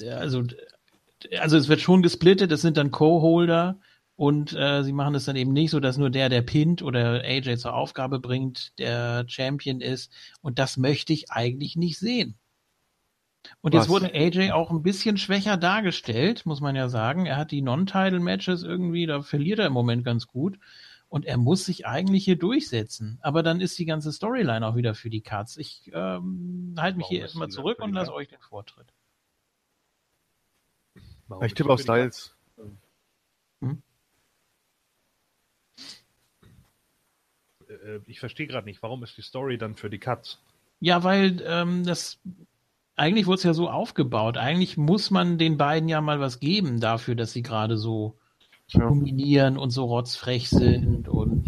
also, 0.00 0.44
also 1.38 1.56
es 1.56 1.68
wird 1.68 1.80
schon 1.80 2.02
gesplittet, 2.02 2.52
es 2.52 2.62
sind 2.62 2.76
dann 2.76 2.90
Co-Holder 2.90 3.78
und 4.16 4.54
äh, 4.54 4.82
sie 4.82 4.92
machen 4.92 5.14
es 5.14 5.26
dann 5.26 5.36
eben 5.36 5.52
nicht 5.52 5.70
so, 5.70 5.78
dass 5.78 5.98
nur 5.98 6.10
der, 6.10 6.30
der 6.30 6.42
pinnt 6.42 6.82
oder 6.82 7.22
AJ 7.22 7.58
zur 7.58 7.74
Aufgabe 7.74 8.18
bringt, 8.18 8.78
der 8.78 9.26
Champion 9.28 9.82
ist. 9.82 10.10
Und 10.40 10.58
das 10.58 10.78
möchte 10.78 11.12
ich 11.12 11.30
eigentlich 11.30 11.76
nicht 11.76 11.98
sehen. 11.98 12.38
Und 13.60 13.74
jetzt 13.74 13.84
Was? 13.84 13.88
wurde 13.90 14.14
AJ 14.14 14.52
auch 14.52 14.70
ein 14.70 14.82
bisschen 14.82 15.18
schwächer 15.18 15.56
dargestellt, 15.56 16.46
muss 16.46 16.60
man 16.60 16.74
ja 16.74 16.88
sagen. 16.88 17.26
Er 17.26 17.36
hat 17.36 17.50
die 17.50 17.62
Non-Title-Matches 17.62 18.62
irgendwie, 18.62 19.06
da 19.06 19.22
verliert 19.22 19.58
er 19.58 19.66
im 19.66 19.72
Moment 19.72 20.04
ganz 20.04 20.26
gut. 20.26 20.58
Und 21.08 21.24
er 21.24 21.36
muss 21.36 21.64
sich 21.64 21.86
eigentlich 21.86 22.24
hier 22.24 22.36
durchsetzen. 22.36 23.18
Aber 23.20 23.42
dann 23.42 23.60
ist 23.60 23.78
die 23.78 23.84
ganze 23.84 24.12
Storyline 24.12 24.66
auch 24.66 24.74
wieder 24.74 24.94
für 24.94 25.10
die 25.10 25.20
Cuts. 25.20 25.56
Ich 25.56 25.90
ähm, 25.94 26.74
halte 26.78 26.96
mich 26.96 27.04
Warum 27.04 27.14
hier 27.14 27.20
erstmal 27.20 27.48
zurück 27.48 27.80
und 27.80 27.92
lasse 27.92 28.12
euch 28.12 28.28
den 28.28 28.40
Vortritt. 28.40 28.92
Warum 31.28 31.44
Ich 31.44 31.54
tippe 31.54 31.70
auf 31.72 31.80
für 31.80 31.86
die 31.86 31.92
Cuts? 31.92 32.34
Styles. 32.58 33.76
Äh, 37.68 38.00
Ich 38.06 38.20
verstehe 38.20 38.46
gerade 38.46 38.66
nicht, 38.66 38.82
warum 38.82 39.02
ist 39.02 39.16
die 39.16 39.22
Story 39.22 39.58
dann 39.58 39.74
für 39.74 39.90
die 39.90 39.98
Cuts? 39.98 40.38
Ja, 40.80 41.02
weil 41.04 41.42
ähm, 41.46 41.84
das 41.84 42.18
eigentlich 42.96 43.26
wurde 43.26 43.36
es 43.36 43.42
ja 43.42 43.54
so 43.54 43.68
aufgebaut. 43.68 44.36
Eigentlich 44.36 44.76
muss 44.76 45.10
man 45.10 45.38
den 45.38 45.56
beiden 45.56 45.88
ja 45.88 46.00
mal 46.00 46.20
was 46.20 46.40
geben 46.40 46.80
dafür, 46.80 47.14
dass 47.14 47.32
sie 47.32 47.42
gerade 47.42 47.76
so 47.76 48.16
Ja. 48.68 48.80
dominieren 48.80 49.58
und 49.58 49.70
so 49.70 49.84
rotzfrech 49.84 50.48
sind 50.48 51.08
und 51.08 51.44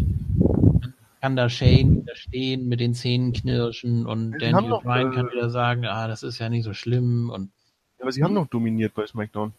kann 1.21 1.35
da 1.35 1.49
Shane 1.49 2.01
wieder 2.01 2.15
stehen 2.15 2.67
mit 2.67 2.79
den 2.79 2.93
Zähnen 2.93 3.33
knirschen 3.33 4.05
und 4.05 4.33
Ja, 4.33 4.51
Daniel 4.51 4.79
Bryan 4.81 5.11
kann 5.11 5.27
äh, 5.27 5.31
wieder 5.33 5.49
sagen, 5.49 5.85
ah, 5.85 6.07
das 6.07 6.23
ist 6.23 6.39
ja 6.39 6.49
nicht 6.49 6.63
so 6.63 6.73
schlimm 6.73 7.29
und 7.29 7.51
Aber 7.99 8.11
sie 8.11 8.23
haben 8.23 8.33
noch 8.33 8.47
dominiert 8.47 8.93
bei 8.93 9.05
SmackDown. 9.05 9.53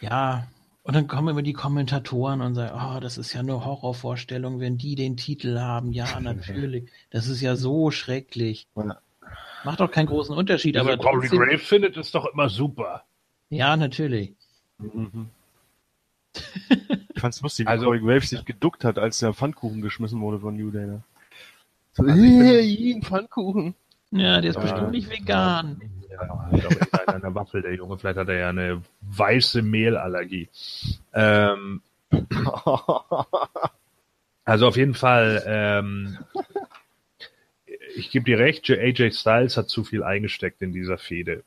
Ja, 0.00 0.46
und 0.82 0.94
dann 0.96 1.06
kommen 1.06 1.28
immer 1.28 1.42
die 1.42 1.52
Kommentatoren 1.52 2.40
und 2.40 2.54
sagen, 2.54 2.74
oh, 2.96 3.00
das 3.00 3.18
ist 3.18 3.32
ja 3.32 3.40
eine 3.40 3.64
Horrorvorstellung, 3.64 4.60
wenn 4.60 4.78
die 4.78 4.94
den 4.94 5.16
Titel 5.16 5.58
haben. 5.58 5.92
Ja, 5.92 6.06
natürlich. 6.20 6.90
Das 7.10 7.26
ist 7.28 7.40
ja 7.40 7.56
so 7.56 7.90
schrecklich. 7.90 8.66
Macht 9.64 9.80
doch 9.80 9.90
keinen 9.90 10.06
großen 10.06 10.34
Unterschied, 10.34 10.76
Also 10.76 10.90
aber 10.90 11.02
Corey 11.02 11.28
trotzdem, 11.28 11.38
Graves 11.40 11.62
findet 11.66 11.96
es 11.96 12.10
doch 12.10 12.26
immer 12.32 12.48
super. 12.48 13.04
ja, 13.50 13.76
natürlich. 13.76 14.34
Mhm. 14.78 15.28
Ich 17.14 17.20
fand's 17.20 17.42
lustig, 17.42 17.66
wie 17.66 17.70
Also- 17.70 17.84
Corey 17.86 18.00
Graves 18.00 18.30
sich 18.30 18.44
geduckt 18.46 18.82
hat, 18.84 18.98
als 18.98 19.18
der 19.18 19.34
Pfannkuchen 19.34 19.82
geschmissen 19.82 20.20
wurde 20.22 20.38
von 20.40 20.56
New 20.56 20.70
Day. 20.70 20.86
Ne? 20.86 21.02
So, 21.92 22.04
Also 22.04 22.14
ich 22.22 22.30
hey, 22.30 22.94
ein 22.94 23.02
Pfannkuchen. 23.02 23.74
Ja, 24.12 24.40
der 24.40 24.50
ist 24.50 24.56
Ja. 24.56 24.62
bestimmt 24.62 24.92
nicht 24.92 25.10
vegan. 25.10 25.82
Ja, 26.10 26.50
ich 26.52 26.60
glaube, 26.60 26.76
er 26.80 26.98
hat 26.98 27.08
eine 27.08 27.34
Waffel, 27.34 27.62
der 27.62 27.74
Junge. 27.74 27.98
Vielleicht 27.98 28.18
hat 28.18 28.28
er 28.28 28.38
ja 28.38 28.48
eine 28.48 28.82
weiße 29.02 29.62
Mehlallergie. 29.62 30.48
Ähm, 31.12 31.82
also 34.44 34.66
auf 34.66 34.76
jeden 34.76 34.94
Fall, 34.94 35.42
ähm, 35.46 36.18
ich 37.94 38.10
gebe 38.10 38.24
dir 38.24 38.38
recht, 38.38 38.68
AJ 38.68 39.12
Styles 39.12 39.56
hat 39.56 39.68
zu 39.68 39.84
viel 39.84 40.02
eingesteckt 40.02 40.62
in 40.62 40.72
dieser 40.72 40.98
Fehde. 40.98 41.44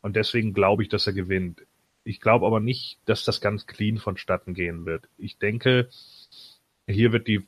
Und 0.00 0.16
deswegen 0.16 0.54
glaube 0.54 0.82
ich, 0.82 0.88
dass 0.88 1.06
er 1.06 1.12
gewinnt. 1.12 1.62
Ich 2.04 2.20
glaube 2.20 2.46
aber 2.46 2.60
nicht, 2.60 2.98
dass 3.06 3.24
das 3.24 3.40
ganz 3.40 3.66
clean 3.66 3.98
vonstatten 3.98 4.54
gehen 4.54 4.84
wird. 4.86 5.08
Ich 5.16 5.38
denke, 5.38 5.88
hier 6.86 7.12
wird 7.12 7.26
die 7.26 7.46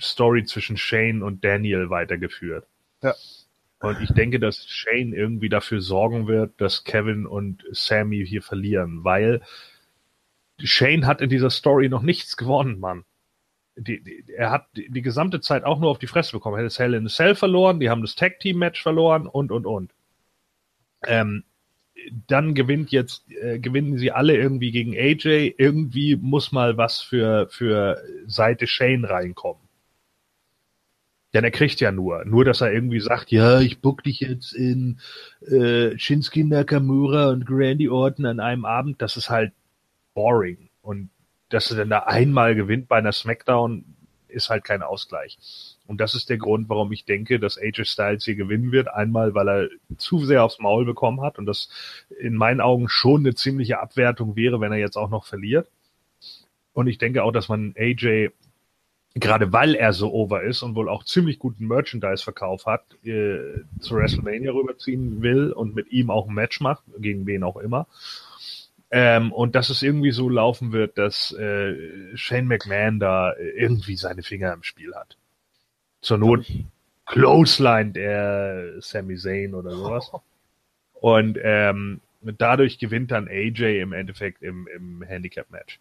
Story 0.00 0.44
zwischen 0.44 0.76
Shane 0.76 1.22
und 1.22 1.44
Daniel 1.44 1.90
weitergeführt. 1.90 2.66
Ja. 3.02 3.14
Und 3.84 4.00
ich 4.00 4.12
denke, 4.12 4.40
dass 4.40 4.66
Shane 4.66 5.12
irgendwie 5.12 5.48
dafür 5.48 5.80
sorgen 5.80 6.26
wird, 6.26 6.60
dass 6.60 6.84
Kevin 6.84 7.26
und 7.26 7.64
Sammy 7.70 8.24
hier 8.26 8.42
verlieren, 8.42 9.04
weil 9.04 9.42
Shane 10.58 11.06
hat 11.06 11.20
in 11.20 11.28
dieser 11.28 11.50
Story 11.50 11.88
noch 11.88 12.02
nichts 12.02 12.36
gewonnen, 12.36 12.80
Mann. 12.80 13.04
Die, 13.76 14.02
die, 14.02 14.24
er 14.36 14.50
hat 14.50 14.68
die, 14.76 14.88
die 14.88 15.02
gesamte 15.02 15.40
Zeit 15.40 15.64
auch 15.64 15.80
nur 15.80 15.90
auf 15.90 15.98
die 15.98 16.06
Fresse 16.06 16.32
bekommen. 16.32 16.56
Er 16.56 16.60
hat 16.60 16.66
das 16.66 16.78
Hell 16.78 16.94
in 16.94 17.06
a 17.06 17.08
Cell 17.08 17.34
verloren, 17.34 17.80
die 17.80 17.90
haben 17.90 18.02
das 18.02 18.14
Tag 18.14 18.38
Team 18.38 18.58
Match 18.58 18.82
verloren 18.82 19.26
und 19.26 19.50
und 19.50 19.66
und. 19.66 19.92
Ähm, 21.06 21.44
dann 22.28 22.54
gewinnt 22.54 22.90
jetzt 22.92 23.24
äh, 23.30 23.58
gewinnen 23.58 23.98
sie 23.98 24.12
alle 24.12 24.36
irgendwie 24.36 24.70
gegen 24.70 24.94
AJ. 24.94 25.54
Irgendwie 25.58 26.16
muss 26.16 26.52
mal 26.52 26.76
was 26.76 27.02
für 27.02 27.48
für 27.50 28.00
Seite 28.26 28.66
Shane 28.66 29.04
reinkommen. 29.04 29.63
Denn 31.34 31.44
er 31.44 31.50
kriegt 31.50 31.80
ja 31.80 31.90
nur, 31.90 32.24
nur 32.24 32.44
dass 32.44 32.60
er 32.60 32.72
irgendwie 32.72 33.00
sagt, 33.00 33.32
ja, 33.32 33.60
ich 33.60 33.80
book 33.80 34.04
dich 34.04 34.20
jetzt 34.20 34.52
in 34.52 35.00
äh, 35.46 35.98
Shinsuke 35.98 36.44
Nakamura 36.44 37.30
und 37.30 37.50
Randy 37.50 37.88
Orton 37.88 38.24
an 38.24 38.40
einem 38.40 38.64
Abend. 38.64 39.02
Das 39.02 39.16
ist 39.16 39.30
halt 39.30 39.52
boring. 40.14 40.70
Und 40.80 41.10
dass 41.48 41.70
er 41.72 41.78
dann 41.78 41.90
da 41.90 42.00
einmal 42.00 42.54
gewinnt 42.54 42.88
bei 42.88 42.96
einer 42.96 43.12
Smackdown, 43.12 43.84
ist 44.28 44.50
halt 44.50 44.64
kein 44.64 44.82
Ausgleich. 44.82 45.38
Und 45.86 46.00
das 46.00 46.14
ist 46.14 46.30
der 46.30 46.38
Grund, 46.38 46.68
warum 46.68 46.92
ich 46.92 47.04
denke, 47.04 47.38
dass 47.38 47.58
AJ 47.58 47.84
Styles 47.84 48.24
hier 48.24 48.36
gewinnen 48.36 48.72
wird. 48.72 48.88
Einmal, 48.88 49.34
weil 49.34 49.48
er 49.48 49.68
zu 49.96 50.24
sehr 50.24 50.44
aufs 50.44 50.58
Maul 50.58 50.84
bekommen 50.84 51.20
hat 51.20 51.38
und 51.38 51.46
das 51.46 51.68
in 52.20 52.34
meinen 52.34 52.60
Augen 52.60 52.88
schon 52.88 53.20
eine 53.20 53.34
ziemliche 53.34 53.80
Abwertung 53.80 54.36
wäre, 54.36 54.60
wenn 54.60 54.72
er 54.72 54.78
jetzt 54.78 54.96
auch 54.96 55.10
noch 55.10 55.26
verliert. 55.26 55.68
Und 56.72 56.86
ich 56.86 56.98
denke 56.98 57.22
auch, 57.22 57.32
dass 57.32 57.48
man 57.48 57.74
AJ, 57.76 58.30
gerade 59.14 59.52
weil 59.52 59.74
er 59.74 59.92
so 59.92 60.12
over 60.12 60.42
ist 60.42 60.62
und 60.62 60.74
wohl 60.74 60.88
auch 60.88 61.04
ziemlich 61.04 61.38
guten 61.38 61.66
Merchandise-Verkauf 61.68 62.66
hat, 62.66 62.82
äh, 63.04 63.38
zu 63.78 63.94
WrestleMania 63.94 64.52
rüberziehen 64.52 65.22
will 65.22 65.52
und 65.52 65.74
mit 65.74 65.90
ihm 65.92 66.10
auch 66.10 66.28
ein 66.28 66.34
Match 66.34 66.60
macht, 66.60 66.82
gegen 66.98 67.26
wen 67.26 67.44
auch 67.44 67.56
immer. 67.56 67.86
Ähm, 68.90 69.32
und 69.32 69.54
dass 69.54 69.70
es 69.70 69.82
irgendwie 69.82 70.10
so 70.10 70.28
laufen 70.28 70.72
wird, 70.72 70.98
dass 70.98 71.32
äh, 71.32 72.16
Shane 72.16 72.46
McMahon 72.46 73.00
da 73.00 73.34
irgendwie 73.36 73.96
seine 73.96 74.22
Finger 74.22 74.52
im 74.52 74.62
Spiel 74.62 74.94
hat. 74.94 75.16
Zur 76.00 76.18
Not 76.18 76.46
Clothesline 77.06 77.92
der 77.92 78.80
Sami 78.80 79.16
Zayn 79.16 79.54
oder 79.54 79.72
sowas. 79.72 80.10
Und 80.94 81.38
ähm, 81.42 82.00
dadurch 82.20 82.78
gewinnt 82.78 83.10
dann 83.10 83.28
AJ 83.28 83.80
im 83.80 83.92
Endeffekt 83.92 84.42
im, 84.42 84.68
im 84.74 85.02
Handicap-Match. 85.02 85.80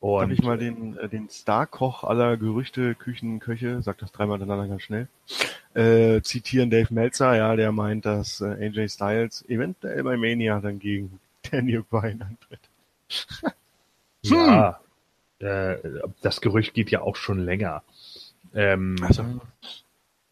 Und 0.00 0.20
Darf 0.20 0.30
ich 0.30 0.42
mal 0.42 0.58
den, 0.58 0.96
äh, 0.98 1.08
den 1.08 1.28
Star-Koch 1.28 2.04
aller 2.04 2.36
Gerüchte, 2.36 2.94
Küchen, 2.94 3.40
Köche, 3.40 3.82
sag 3.82 3.98
das 3.98 4.12
dreimal 4.12 4.38
hintereinander 4.38 4.70
ganz 4.70 4.82
schnell, 4.82 5.08
äh, 5.74 6.22
zitieren 6.22 6.70
Dave 6.70 6.92
Meltzer, 6.92 7.34
ja, 7.36 7.56
der 7.56 7.72
meint, 7.72 8.06
dass 8.06 8.40
äh, 8.40 8.46
AJ 8.66 8.88
Styles 8.90 9.44
eventuell 9.48 10.02
bei 10.04 10.16
Mania 10.16 10.60
dann 10.60 10.78
gegen 10.78 11.18
Daniel 11.50 11.82
Bryan 11.82 12.22
antritt. 12.22 12.60
Ja, 14.22 14.80
äh, 15.38 15.76
das 16.20 16.40
Gerücht 16.40 16.74
geht 16.74 16.90
ja 16.90 17.00
auch 17.02 17.14
schon 17.14 17.38
länger. 17.38 17.84
Ähm, 18.54 18.96
Also, 19.02 19.24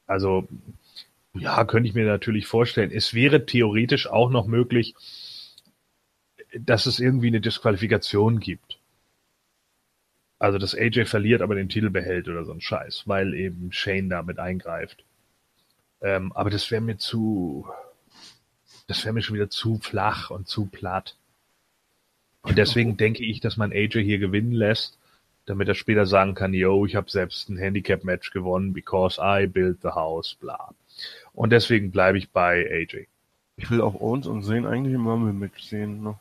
Also, 0.06 0.48
ja, 1.34 1.64
könnte 1.64 1.88
ich 1.88 1.94
mir 1.94 2.06
natürlich 2.06 2.46
vorstellen. 2.46 2.90
Es 2.90 3.14
wäre 3.14 3.46
theoretisch 3.46 4.08
auch 4.08 4.30
noch 4.30 4.46
möglich, 4.46 4.94
dass 6.58 6.86
es 6.86 7.00
irgendwie 7.00 7.28
eine 7.28 7.40
Disqualifikation 7.40 8.40
gibt. 8.40 8.73
Also, 10.45 10.59
dass 10.59 10.74
AJ 10.74 11.07
verliert, 11.07 11.40
aber 11.40 11.55
den 11.55 11.70
Titel 11.70 11.88
behält 11.88 12.28
oder 12.28 12.45
so 12.45 12.53
ein 12.53 12.61
Scheiß, 12.61 13.05
weil 13.07 13.32
eben 13.32 13.72
Shane 13.72 14.11
damit 14.11 14.38
eingreift. 14.38 15.03
Ähm, 16.03 16.32
aber 16.32 16.51
das 16.51 16.70
wäre 16.70 16.82
mir 16.82 16.99
zu, 16.99 17.66
das 18.86 19.07
wäre 19.07 19.14
mir 19.14 19.22
schon 19.22 19.36
wieder 19.36 19.49
zu 19.49 19.78
flach 19.78 20.28
und 20.28 20.47
zu 20.47 20.66
platt. 20.66 21.16
Und 22.42 22.59
deswegen 22.59 22.97
denke 22.99 23.24
ich, 23.24 23.40
dass 23.40 23.57
man 23.57 23.72
AJ 23.72 24.03
hier 24.03 24.18
gewinnen 24.18 24.53
lässt, 24.53 24.99
damit 25.47 25.66
er 25.66 25.74
später 25.74 26.05
sagen 26.05 26.34
kann, 26.34 26.53
yo, 26.53 26.84
ich 26.84 26.95
habe 26.95 27.11
selbst 27.11 27.49
ein 27.49 27.57
Handicap-Match 27.57 28.30
gewonnen, 28.30 28.74
because 28.74 29.18
I 29.18 29.47
built 29.47 29.80
the 29.80 29.92
house, 29.92 30.34
bla. 30.34 30.74
Und 31.32 31.55
deswegen 31.55 31.90
bleibe 31.90 32.18
ich 32.18 32.32
bei 32.32 32.70
AJ. 32.70 33.07
ich 33.57 33.70
will 33.70 33.80
auch 33.80 33.99
Owens 33.99 34.26
und 34.26 34.42
Zayn 34.42 34.66
eigentlich 34.66 34.95
im 34.95 35.07
Rumble-Match 35.07 35.62
sehen. 35.62 36.03
Ne? 36.03 36.20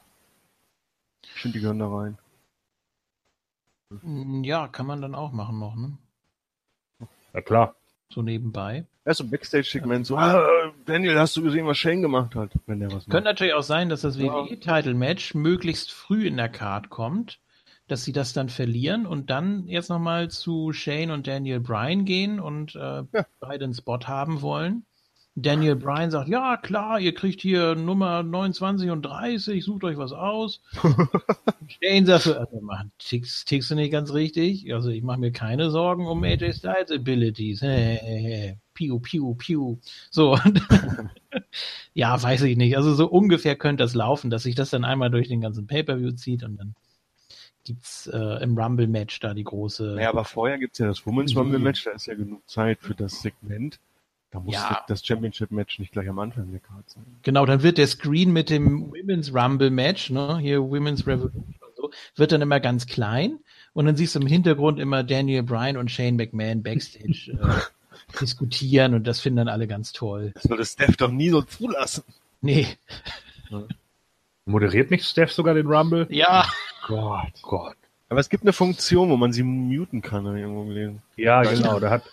Ich 1.24 1.42
finde, 1.42 1.58
die 1.58 1.62
gehören 1.62 1.80
da 1.80 1.90
rein. 1.90 2.18
Mm, 4.02 4.44
Ja, 4.44 4.68
kann 4.68 4.86
man 4.86 5.02
dann 5.02 5.16
auch 5.16 5.32
machen 5.32 5.60
noch, 5.60 5.76
ne? 5.76 5.98
Na 7.34 7.42
klar. 7.42 7.76
So 8.10 8.22
nebenbei. 8.22 8.86
Erst 9.06 9.22
im 9.22 9.30
Backstage-Segment 9.32 10.06
so, 10.06 10.18
ah, 10.18 10.72
Daniel, 10.86 11.20
hast 11.20 11.36
du 11.36 11.42
gesehen, 11.42 11.66
was 11.66 11.78
Shane 11.78 12.02
gemacht 12.02 12.36
hat? 12.36 12.52
Wenn 12.68 12.80
der 12.80 12.92
was 12.92 13.06
Könnte 13.06 13.30
natürlich 13.30 13.54
auch 13.54 13.64
sein, 13.64 13.90
dass 13.90 14.02
das 14.02 14.18
Ja. 14.18 14.24
WWE-Title-Match 14.34 15.34
möglichst 15.34 15.92
früh 15.92 16.26
in 16.28 16.38
der 16.38 16.48
Card 16.50 16.90
kommt, 16.90 17.40
dass 17.88 18.06
sie 18.06 18.14
das 18.14 18.32
dann 18.34 18.48
verlieren 18.50 19.06
und 19.06 19.30
dann 19.30 19.68
jetzt 19.68 19.90
nochmal 19.90 20.30
zu 20.30 20.72
Shane 20.72 21.12
und 21.12 21.28
Daniel 21.28 21.60
Bryan 21.60 22.06
gehen 22.06 22.40
und 22.40 22.76
äh, 22.76 23.04
Ja. 23.12 23.26
beide 23.42 23.66
einen 23.66 23.74
Spot 23.74 24.00
haben 24.06 24.42
wollen. 24.42 24.86
Daniel 25.36 25.76
Bryan 25.76 26.12
sagt, 26.12 26.30
ja 26.30 26.58
klar, 26.58 27.00
ihr 27.00 27.14
kriegt 27.14 27.42
hier 27.42 27.74
Nummer 27.74 28.22
29 28.22 28.92
und 28.92 29.02
30, 29.02 29.64
sucht 29.64 29.84
euch 29.84 29.98
was 29.98 30.12
aus. 30.12 30.62
Shane 31.82 32.06
sagt 32.06 32.26
so, 32.26 32.36
also, 32.36 32.62
tickst, 33.00 33.48
tickst 33.48 33.72
du 33.72 33.76
nicht 33.76 33.92
ganz 33.92 34.14
richtig? 34.14 34.72
Also 34.72 34.90
ich 34.90 35.02
mache 35.02 35.20
mir 35.20 35.32
keine 35.32 35.72
Sorgen 35.72 36.06
um 36.06 36.24
AJ 36.24 36.54
Styles 36.54 36.92
Abilities. 36.92 37.62
Hey, 37.64 37.98
hey, 38.00 38.22
hey. 38.22 38.58
Piu, 38.76 39.00
piu, 39.00 39.34
piu. 39.36 39.78
So. 40.12 40.38
ja, 41.94 42.22
weiß 42.22 42.44
ich 42.44 42.58
nicht. 42.58 42.78
Also 42.78 42.94
so 42.94 43.08
ungefähr 43.08 43.56
könnte 43.56 43.84
das 43.84 43.96
laufen, 43.96 44.30
dass 44.30 44.44
sich 44.44 44.56
das 44.56 44.70
dann 44.70 44.86
einmal 44.86 45.10
durch 45.10 45.30
den 45.30 45.42
ganzen 45.42 45.66
Pay-Per-View 45.66 46.12
zieht 46.12 46.44
und 46.44 46.58
dann 46.58 46.76
gibt's 47.64 48.08
äh, 48.08 48.44
im 48.44 48.58
Rumble-Match 48.58 49.20
da 49.20 49.34
die 49.34 49.44
große. 49.44 49.96
Naja, 49.96 50.10
aber 50.10 50.26
vorher 50.26 50.60
gibt's 50.60 50.80
ja 50.80 50.88
das 50.88 51.06
Women's. 51.06 51.36
Rumble-Match, 51.36 51.86
da 51.86 51.92
ist 51.92 52.06
ja 52.06 52.14
genug 52.14 52.48
Zeit 52.48 52.80
für 52.82 52.94
das 52.94 53.22
Segment. 53.22 53.80
Da 54.34 54.40
muss 54.40 54.56
Ja. 54.56 54.84
das 54.88 55.06
Championship-Match 55.06 55.78
nicht 55.80 55.92
gleich 55.92 56.10
am 56.10 56.18
Anfang 56.18 56.50
der 56.52 56.60
Karte 56.60 56.84
sein. 56.88 57.06
Genau, 57.22 57.46
dann 57.46 57.62
wird 57.62 57.78
der 57.78 57.86
Screen 57.88 58.34
mit 58.34 58.50
dem 58.50 58.92
Women's 58.92 59.32
Rumble 59.34 59.70
Match, 59.70 60.10
ne, 60.10 60.40
hier 60.40 60.60
Women's 60.62 61.06
Revolution 61.06 61.54
und 61.62 61.76
so, 61.78 61.92
wird 62.16 62.32
dann 62.32 62.42
immer 62.42 62.60
ganz 62.60 62.88
klein 62.88 63.38
und 63.74 63.86
dann 63.86 63.96
siehst 63.96 64.16
du 64.16 64.20
im 64.20 64.26
Hintergrund 64.28 64.80
immer 64.80 65.04
Daniel 65.04 65.44
Bryan 65.44 65.78
und 65.78 65.92
Shane 65.92 66.16
McMahon 66.16 66.64
backstage 66.64 67.32
äh, 67.42 68.20
diskutieren 68.20 68.96
und 68.96 69.06
das 69.06 69.20
finden 69.20 69.38
dann 69.38 69.50
alle 69.50 69.68
ganz 69.68 69.92
toll. 69.94 70.32
Das 70.34 70.50
würde 70.50 70.66
Steph 70.66 70.98
doch 70.98 71.12
nie 71.12 71.30
so 71.30 71.44
zulassen. 71.44 72.04
Nee, 72.42 72.68
Moderiert 74.46 74.92
nicht 74.92 75.06
Steph 75.06 75.32
sogar 75.32 75.54
den 75.54 75.68
Rumble? 75.68 76.08
ja, 76.10 76.46
Gott. 76.88 77.32
Gott. 77.44 77.76
Aber 78.10 78.20
es 78.20 78.30
gibt 78.30 78.44
eine 78.44 78.52
Funktion, 78.54 79.10
wo 79.10 79.16
man 79.16 79.32
sie 79.32 79.44
muten 79.44 80.02
kann, 80.02 80.26
habe 80.28 80.38
ich 80.38 80.42
irgendwo 80.44 80.66
gelesen. 80.66 81.02
Ja, 81.16 81.42
genau. 81.44 81.80
Da 81.80 81.90
hat, 81.90 82.04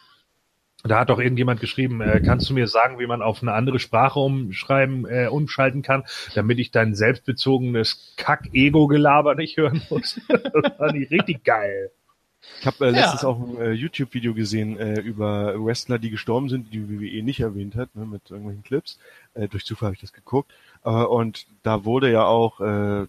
da 0.85 1.01
hat 1.01 1.11
doch 1.11 1.19
irgendjemand 1.19 1.61
geschrieben, 1.61 2.01
äh, 2.01 2.21
kannst 2.21 2.49
du 2.49 2.55
mir 2.55 2.67
sagen, 2.67 2.99
wie 2.99 3.07
man 3.07 3.23
auf 3.23 3.43
eine 3.43 3.53
andere 3.53 3.79
Sprache 3.79 4.19
umschreiben, 4.21 5.07
äh, 5.07 5.27
umschalten 5.29 5.83
kann, 5.83 6.05
damit 6.35 6.59
ich 6.59 6.71
dein 6.71 6.95
selbstbezogenes 6.95 8.15
Kack-Ego-Gelaber 8.17 9.35
nicht 9.35 9.57
hören 9.57 9.83
muss? 9.91 10.21
das 10.29 10.73
fand 10.77 10.97
ich 10.97 11.11
richtig 11.11 11.45
geil. 11.45 11.91
Ich 12.61 12.67
habe 12.67 12.87
äh, 12.87 12.89
Ja. 12.91 13.01
letztens 13.01 13.25
auch 13.25 13.39
ein 13.39 13.59
äh, 13.61 13.73
YouTube-Video 13.73 14.33
gesehen 14.35 14.79
äh, 14.79 15.01
über 15.01 15.55
Wrestler, 15.63 15.99
die 15.99 16.11
gestorben 16.11 16.49
sind, 16.49 16.73
die 16.73 16.81
die 16.81 17.01
WWE 17.01 17.23
nicht 17.23 17.41
erwähnt 17.41 17.77
hat, 17.77 17.95
ne, 17.95 18.07
mit 18.07 18.31
irgendwelchen 18.31 18.63
Clips. 18.63 18.99
Äh, 19.35 19.49
durch 19.49 19.65
Zufall 19.67 19.89
habe 19.89 19.95
ich 19.95 20.01
das 20.01 20.13
geguckt. 20.15 20.51
Äh, 20.85 20.91
und 20.91 21.47
da 21.63 21.85
wurde 21.85 22.11
ja 22.11 22.25
auch 22.25 22.61
äh, 22.61 23.07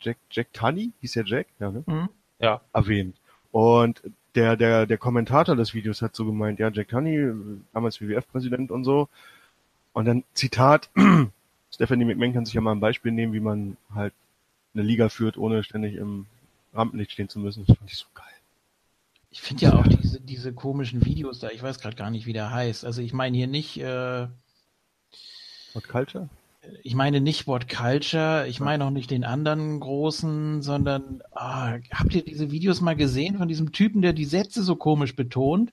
Jack, 0.00 0.16
Jack 0.30 0.52
Tunney, 0.52 0.92
hieß 1.00 1.12
der 1.12 1.24
Jack, 1.24 1.46
ja, 1.60 1.70
ne? 1.70 1.82
Mhm. 1.86 2.08
Ja. 2.40 2.60
erwähnt. 2.72 3.16
Und 3.52 4.02
der, 4.34 4.56
der, 4.56 4.86
der 4.86 4.98
Kommentator 4.98 5.56
des 5.56 5.74
Videos 5.74 6.02
hat 6.02 6.14
so 6.16 6.24
gemeint, 6.24 6.58
ja, 6.58 6.70
Jack 6.70 6.88
Tunney, 6.88 7.32
damals 7.72 8.00
WWF-Präsident 8.00 8.70
und 8.70 8.84
so. 8.84 9.08
Und 9.92 10.06
dann 10.06 10.24
Zitat, 10.34 10.90
Stephanie 11.70 12.04
McMahon 12.04 12.34
kann 12.34 12.44
sich 12.44 12.54
ja 12.54 12.60
mal 12.60 12.72
ein 12.72 12.80
Beispiel 12.80 13.12
nehmen, 13.12 13.32
wie 13.32 13.40
man 13.40 13.76
halt 13.94 14.12
eine 14.74 14.82
Liga 14.82 15.08
führt, 15.08 15.36
ohne 15.36 15.62
ständig 15.62 15.94
im 15.94 16.26
Rampenlicht 16.72 17.12
stehen 17.12 17.28
zu 17.28 17.38
müssen. 17.38 17.64
Das 17.66 17.76
fand 17.76 17.90
ich 17.90 17.96
so 17.96 18.06
geil. 18.14 18.24
ich 19.30 19.40
finde 19.40 19.66
ja 19.66 19.74
auch 19.74 19.86
diese, 19.86 20.20
diese 20.20 20.52
komischen 20.52 21.04
Videos 21.04 21.38
da, 21.38 21.50
ich 21.50 21.62
weiß 21.62 21.78
gerade 21.78 21.96
gar 21.96 22.10
nicht, 22.10 22.26
wie 22.26 22.32
der 22.32 22.50
heißt. 22.50 22.84
Also 22.84 23.02
ich 23.02 23.12
meine 23.12 23.36
hier 23.36 23.46
nicht, 23.46 23.78
äh, 23.78 24.26
What 25.74 25.88
Culture? 25.88 26.28
Ich 26.82 26.94
meine 26.94 27.20
nicht 27.20 27.46
What 27.46 27.68
Culture, 27.68 28.46
ich 28.48 28.60
meine 28.60 28.84
auch 28.84 28.90
nicht 28.90 29.10
den 29.10 29.24
anderen 29.24 29.80
großen, 29.80 30.62
sondern 30.62 31.22
ah, 31.32 31.74
habt 31.92 32.14
ihr 32.14 32.24
diese 32.24 32.50
Videos 32.50 32.80
mal 32.80 32.96
gesehen 32.96 33.38
von 33.38 33.48
diesem 33.48 33.72
Typen, 33.72 34.02
der 34.02 34.12
die 34.12 34.24
Sätze 34.24 34.62
so 34.62 34.76
komisch 34.76 35.16
betont? 35.16 35.72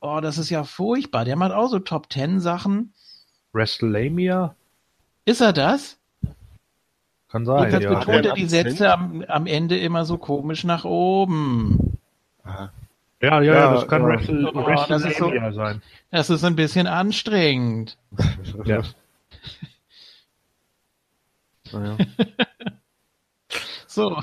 Oh, 0.00 0.20
das 0.20 0.38
ist 0.38 0.50
ja 0.50 0.64
furchtbar. 0.64 1.24
Der 1.24 1.36
macht 1.36 1.52
auch 1.52 1.68
so 1.68 1.78
Top 1.78 2.10
Ten 2.10 2.40
Sachen. 2.40 2.92
WrestleMania? 3.52 4.54
Ist 5.24 5.40
er 5.40 5.52
das? 5.52 5.96
Kann 7.28 7.46
sein, 7.46 7.64
Jedenfalls 7.70 7.84
ja. 7.84 7.98
betont 7.98 8.26
er 8.26 8.34
die? 8.34 8.46
Sätze 8.46 8.92
am, 8.92 9.24
am 9.26 9.46
Ende 9.46 9.78
immer 9.78 10.04
so 10.04 10.18
komisch 10.18 10.64
nach 10.64 10.84
oben. 10.84 11.98
Aha. 12.44 12.70
Ja, 13.22 13.40
ja, 13.40 13.42
ja, 13.42 13.54
Ja, 13.54 13.74
das 13.74 13.88
kann 13.88 14.02
ja. 14.02 14.08
Wrestle, 14.08 14.52
Oh, 14.54 14.62
das 14.88 15.04
ist 15.04 15.16
so- 15.18 15.26
WrestleMania 15.26 15.52
sein. 15.52 15.82
Das 16.10 16.30
ist 16.30 16.44
ein 16.44 16.56
bisschen 16.56 16.86
anstrengend. 16.86 17.96
Ja. 18.64 18.82
Naja. 21.74 21.96
So. 23.86 24.20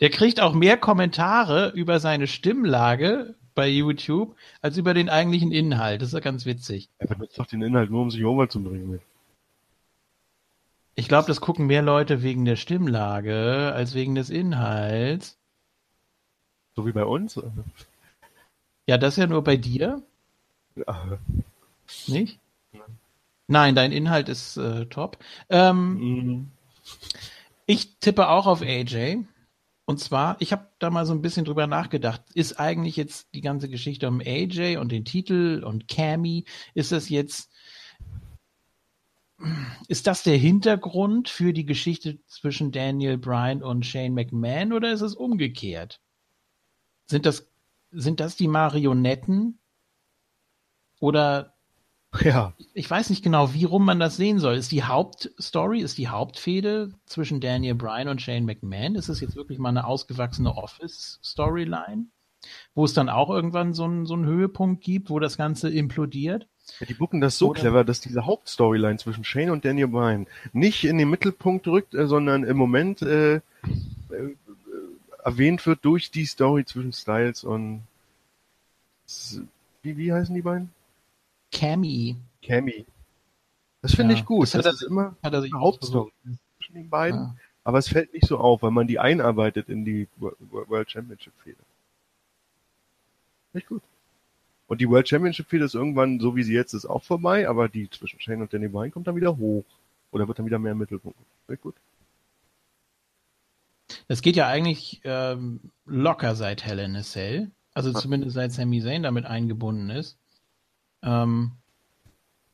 Der 0.00 0.10
kriegt 0.10 0.40
auch 0.40 0.52
mehr 0.52 0.76
Kommentare 0.76 1.70
über 1.74 1.98
seine 1.98 2.26
Stimmlage 2.26 3.34
bei 3.54 3.68
YouTube 3.68 4.36
als 4.60 4.76
über 4.76 4.92
den 4.92 5.08
eigentlichen 5.08 5.50
Inhalt. 5.52 6.02
Das 6.02 6.08
ist 6.08 6.14
ja 6.14 6.20
ganz 6.20 6.44
witzig. 6.44 6.90
Er 6.98 7.06
benutzt 7.06 7.38
doch 7.38 7.46
den 7.46 7.62
Inhalt 7.62 7.90
nur, 7.90 8.02
um 8.02 8.10
sich 8.10 8.22
over 8.24 8.48
zu 8.50 8.62
bringen. 8.62 9.00
Ich 10.94 11.08
glaube, 11.08 11.26
das 11.28 11.40
gucken 11.40 11.66
mehr 11.68 11.80
Leute 11.82 12.22
wegen 12.22 12.44
der 12.44 12.56
Stimmlage 12.56 13.72
als 13.74 13.94
wegen 13.94 14.14
des 14.14 14.28
Inhalts. 14.28 15.38
So 16.76 16.84
wie 16.86 16.92
bei 16.92 17.04
uns. 17.04 17.40
Ja, 18.86 18.98
das 18.98 19.16
ja 19.16 19.26
nur 19.26 19.42
bei 19.42 19.56
dir, 19.56 20.02
Ja. 20.74 21.18
nicht? 22.06 22.39
Nein, 23.50 23.74
dein 23.74 23.90
Inhalt 23.90 24.28
ist 24.28 24.56
äh, 24.56 24.86
top. 24.86 25.18
Ähm, 25.48 25.98
Mhm. 25.98 26.50
Ich 27.66 27.98
tippe 28.00 28.28
auch 28.28 28.46
auf 28.46 28.62
AJ. 28.62 29.24
Und 29.86 29.98
zwar, 29.98 30.36
ich 30.40 30.52
habe 30.52 30.68
da 30.78 30.90
mal 30.90 31.04
so 31.04 31.12
ein 31.12 31.22
bisschen 31.22 31.44
drüber 31.44 31.66
nachgedacht. 31.66 32.22
Ist 32.34 32.60
eigentlich 32.60 32.96
jetzt 32.96 33.34
die 33.34 33.40
ganze 33.40 33.68
Geschichte 33.68 34.06
um 34.08 34.20
AJ 34.20 34.76
und 34.76 34.92
den 34.92 35.04
Titel 35.04 35.62
und 35.64 35.88
Cammy, 35.88 36.44
ist 36.74 36.92
das 36.92 37.08
jetzt, 37.08 37.50
ist 39.88 40.06
das 40.06 40.22
der 40.22 40.36
Hintergrund 40.36 41.28
für 41.28 41.52
die 41.52 41.66
Geschichte 41.66 42.24
zwischen 42.26 42.70
Daniel 42.70 43.18
Bryan 43.18 43.62
und 43.62 43.84
Shane 43.84 44.14
McMahon 44.14 44.72
oder 44.72 44.92
ist 44.92 45.00
es 45.00 45.14
umgekehrt? 45.14 46.00
Sind 47.06 47.26
das, 47.26 47.48
sind 47.90 48.20
das 48.20 48.36
die 48.36 48.48
Marionetten? 48.48 49.58
Oder 51.00 51.54
Ja. 52.24 52.54
ich 52.74 52.90
weiß 52.90 53.10
nicht 53.10 53.22
genau, 53.22 53.54
wie 53.54 53.64
rum 53.64 53.84
man 53.84 54.00
das 54.00 54.16
sehen 54.16 54.40
soll. 54.40 54.56
Ist 54.56 54.72
die 54.72 54.82
Hauptstory, 54.82 55.80
ist 55.80 55.96
die 55.96 56.08
Hauptfehde 56.08 56.90
zwischen 57.06 57.40
Daniel 57.40 57.76
Bryan 57.76 58.08
und 58.08 58.20
Shane 58.20 58.44
McMahon? 58.44 58.96
Ist 58.96 59.08
es 59.08 59.20
jetzt 59.20 59.36
wirklich 59.36 59.58
mal 59.58 59.68
eine 59.68 59.86
ausgewachsene 59.86 60.56
Office-Storyline? 60.56 62.06
Wo 62.74 62.84
es 62.84 62.94
dann 62.94 63.08
auch 63.08 63.30
irgendwann 63.30 63.74
so 63.74 63.84
einen, 63.84 64.06
so 64.06 64.14
einen 64.14 64.24
Höhepunkt 64.26 64.82
gibt, 64.82 65.10
wo 65.10 65.18
das 65.20 65.36
Ganze 65.36 65.70
implodiert? 65.70 66.48
Ja, 66.80 66.86
die 66.86 66.94
bucken 66.94 67.20
das 67.20 67.38
so 67.38 67.50
Oder- 67.50 67.60
clever, 67.60 67.84
dass 67.84 68.00
diese 68.00 68.26
Hauptstoryline 68.26 68.98
zwischen 68.98 69.24
Shane 69.24 69.50
und 69.50 69.64
Daniel 69.64 69.88
Bryan 69.88 70.26
nicht 70.52 70.84
in 70.84 70.98
den 70.98 71.10
Mittelpunkt 71.10 71.66
rückt, 71.68 71.94
äh, 71.94 72.06
sondern 72.06 72.44
im 72.44 72.56
Moment 72.56 73.02
äh, 73.02 73.34
äh, 73.36 73.40
äh, 74.10 74.36
erwähnt 75.24 75.66
wird 75.66 75.84
durch 75.84 76.10
die 76.10 76.24
Story 76.24 76.64
zwischen 76.64 76.92
Styles 76.92 77.44
und 77.44 77.82
wie, 79.82 79.96
wie 79.96 80.12
heißen 80.12 80.34
die 80.34 80.42
beiden? 80.42 80.70
Cammy 81.52 82.16
Cammy. 82.42 82.86
Das 83.82 83.94
finde 83.94 84.14
Ja, 84.14 84.20
ich 84.20 84.26
gut. 84.26 84.42
das 84.44 84.54
hat 84.54 84.64
Das, 84.64 84.66
er- 84.66 84.72
ist 84.74 84.82
immer 84.82 85.16
hat 85.22 85.32
er 85.32 85.42
sich 85.42 85.52
eine 85.52 85.60
Hauptstory 85.60 86.12
zwischen 86.58 86.74
den 86.74 86.90
beiden, 86.90 87.20
Ja. 87.20 87.36
aber 87.64 87.78
es 87.78 87.88
fällt 87.88 88.12
nicht 88.12 88.26
so 88.26 88.38
auf, 88.38 88.62
weil 88.62 88.70
man 88.70 88.86
die 88.86 88.98
einarbeitet 88.98 89.68
in 89.68 89.84
die 89.84 90.06
Wo- 90.16 90.32
Wo- 90.38 90.68
World 90.68 90.90
Championship 90.90 91.32
Fehde. 91.42 91.58
Nicht 93.52 93.66
gut. 93.68 93.82
Und 94.68 94.80
die 94.80 94.88
World 94.88 95.08
Championship 95.08 95.48
Fehde 95.48 95.64
ist 95.64 95.74
irgendwann, 95.74 96.20
so 96.20 96.36
wie 96.36 96.42
sie 96.44 96.52
jetzt 96.54 96.74
ist, 96.74 96.86
auch 96.86 97.02
vorbei, 97.02 97.48
aber 97.48 97.68
die 97.68 97.90
zwischen 97.90 98.20
Shane 98.20 98.42
und 98.42 98.52
Danny 98.52 98.68
Bryan 98.68 98.90
kommt 98.92 99.06
dann 99.08 99.16
wieder 99.16 99.36
hoch. 99.36 99.64
Oder 100.12 100.28
wird 100.28 100.38
dann 100.38 100.46
wieder 100.46 100.58
mehr 100.58 100.72
im 100.72 100.78
Mittelpunkt. 100.78 101.18
Sehr 101.48 101.56
gut. 101.56 101.74
Das 104.08 104.22
geht 104.22 104.36
ja 104.36 104.46
eigentlich 104.46 105.00
ähm, 105.04 105.60
locker 105.86 106.34
seit 106.36 106.64
Hell 106.64 106.78
in 106.78 106.96
a 106.96 107.02
Cell. 107.02 107.50
Also 107.74 107.92
zumindest 107.92 108.34
seit 108.34 108.52
Sami 108.52 108.80
Zayn 108.82 109.02
damit 109.02 109.24
eingebunden 109.24 109.90
ist. 109.90 110.16
Ähm, 111.02 111.52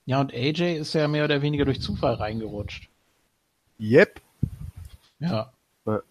ja, 0.04 0.20
und 0.20 0.32
AJ 0.32 0.76
ist 0.78 0.92
ja 0.94 1.08
mehr 1.08 1.24
oder 1.24 1.42
weniger 1.42 1.64
durch 1.64 1.80
Zufall 1.80 2.14
reingerutscht. 2.14 2.88
Yep. 3.80 4.20
Ja. 5.18 5.52
Ja. 5.86 6.02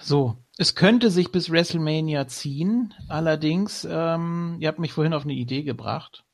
So, 0.00 0.36
es 0.58 0.74
könnte 0.74 1.10
sich 1.10 1.30
bis 1.30 1.50
WrestleMania 1.50 2.26
ziehen. 2.26 2.92
Allerdings, 3.08 3.86
ähm, 3.88 4.56
ihr 4.58 4.68
habt 4.68 4.78
mich 4.80 4.92
vorhin 4.92 5.14
auf 5.14 5.22
eine 5.22 5.32
Idee 5.32 5.62
gebracht. 5.62 6.24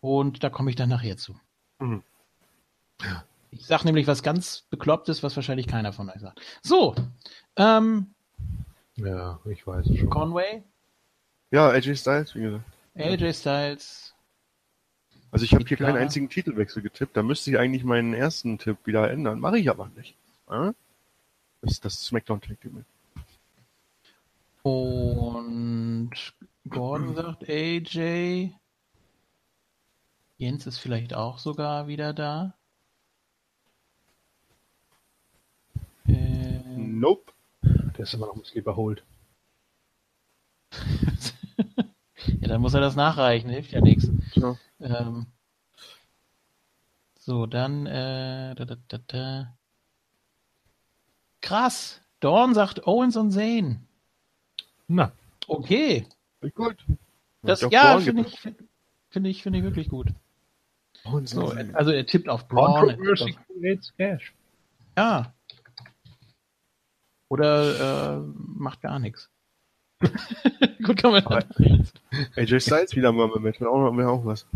Und 0.00 0.44
da 0.44 0.50
komme 0.50 0.70
ich 0.70 0.76
dann 0.76 0.90
nachher 0.90 1.16
zu. 1.16 1.34
Mhm. 1.80 2.02
Ich 3.50 3.66
sage 3.66 3.84
nämlich 3.84 4.06
was 4.06 4.22
ganz 4.22 4.64
Beklopptes, 4.70 5.22
was 5.22 5.36
wahrscheinlich 5.36 5.66
keiner 5.66 5.92
von 5.92 6.10
euch 6.10 6.20
sagt. 6.20 6.40
So, 6.62 6.94
ähm, 7.56 8.14
Ja, 8.96 9.40
ich 9.46 9.66
weiß 9.66 9.86
es 9.86 9.98
schon. 9.98 10.10
Conway, 10.10 10.62
Ja, 11.50 11.70
AJ 11.70 11.96
Styles, 11.96 12.34
wie 12.34 12.42
gesagt. 12.42 12.64
AJ 12.94 13.32
Styles. 13.32 14.14
Also 15.30 15.44
ich 15.44 15.54
habe 15.54 15.64
hier 15.66 15.76
keinen 15.76 15.90
klar. 15.90 16.02
einzigen 16.02 16.28
Titelwechsel 16.28 16.82
getippt. 16.82 17.16
Da 17.16 17.22
müsste 17.22 17.50
ich 17.50 17.58
eigentlich 17.58 17.84
meinen 17.84 18.14
ersten 18.14 18.58
Tipp 18.58 18.78
wieder 18.84 19.10
ändern. 19.10 19.40
Mache 19.40 19.58
ich 19.58 19.68
aber 19.68 19.90
nicht. 19.96 20.14
Ja? 20.48 20.74
Das 21.60 21.72
ist 21.72 21.84
das 21.84 22.00
Smackdown 22.04 22.40
Tag 22.40 22.60
Team. 22.60 22.84
Und 24.62 26.12
Gordon 26.68 27.14
sagt 27.14 27.48
AJ. 27.48 28.52
Jens 30.36 30.66
ist 30.66 30.78
vielleicht 30.78 31.14
auch 31.14 31.38
sogar 31.38 31.88
wieder 31.88 32.12
da. 32.12 32.54
Äh, 36.06 36.60
Nope. 36.76 37.32
Der 37.62 38.00
ist 38.00 38.14
immer 38.14 38.26
noch 38.26 38.36
ein 38.36 38.44
Sleeper 38.44 38.76
holt. 38.76 39.02
ja, 42.48 42.54
dann 42.54 42.60
muss 42.60 42.74
er 42.74 42.80
das 42.80 42.96
nachreichen, 42.96 43.50
hilft 43.50 43.72
ja 43.72 43.80
nichts. 43.80 44.08
Tja. 44.32 44.56
Ähm, 44.80 45.26
so, 47.18 47.46
dann 47.46 47.86
äh, 47.86 48.54
da, 48.54 48.64
da, 48.64 48.76
da, 48.88 48.98
da. 49.06 49.56
Krass. 51.40 52.00
Dorn 52.20 52.54
sagt 52.54 52.86
Owens 52.86 53.16
und 53.16 53.30
Zane. 53.32 53.80
Na, 54.88 55.12
Okay. 55.46 56.06
Gut. 56.54 56.84
Das, 57.42 57.60
ja, 57.70 57.98
finde 58.00 58.22
ich, 58.22 58.38
finde 59.10 59.28
ich, 59.30 59.42
finde 59.42 59.58
ich 59.58 59.64
wirklich 59.64 59.88
gut. 59.88 60.08
Und 61.04 61.28
So, 61.28 61.48
so. 61.48 61.52
also 61.74 61.90
er 61.90 62.06
tippt 62.06 62.28
auf 62.28 62.48
Braun. 62.48 62.88
tippt 62.88 62.98
Controversy 62.98 63.36
auf, 63.38 63.46
creates 63.46 63.94
cash. 63.96 64.34
ja. 64.96 65.32
Oder 67.30 68.16
äh, 68.16 68.22
macht 68.36 68.80
gar 68.80 68.98
nichts. 68.98 69.30
gut, 70.84 70.96
kann 70.96 71.12
man 71.12 71.26
Aber- 71.26 71.44
AJ 72.36 72.60
Styles 72.60 72.94
wieder 72.96 73.12
mal 73.12 73.28
mit. 73.40 73.60
Wäre 73.60 73.70
auch, 73.70 73.96
wäre 73.96 74.10
auch 74.10 74.24
was. 74.24 74.46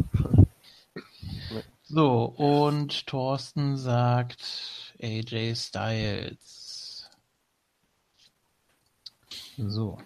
So, 1.85 2.25
und 2.25 3.07
Thorsten 3.07 3.77
sagt 3.77 4.95
AJ 5.03 5.55
Styles. 5.57 7.11
So. 9.59 9.99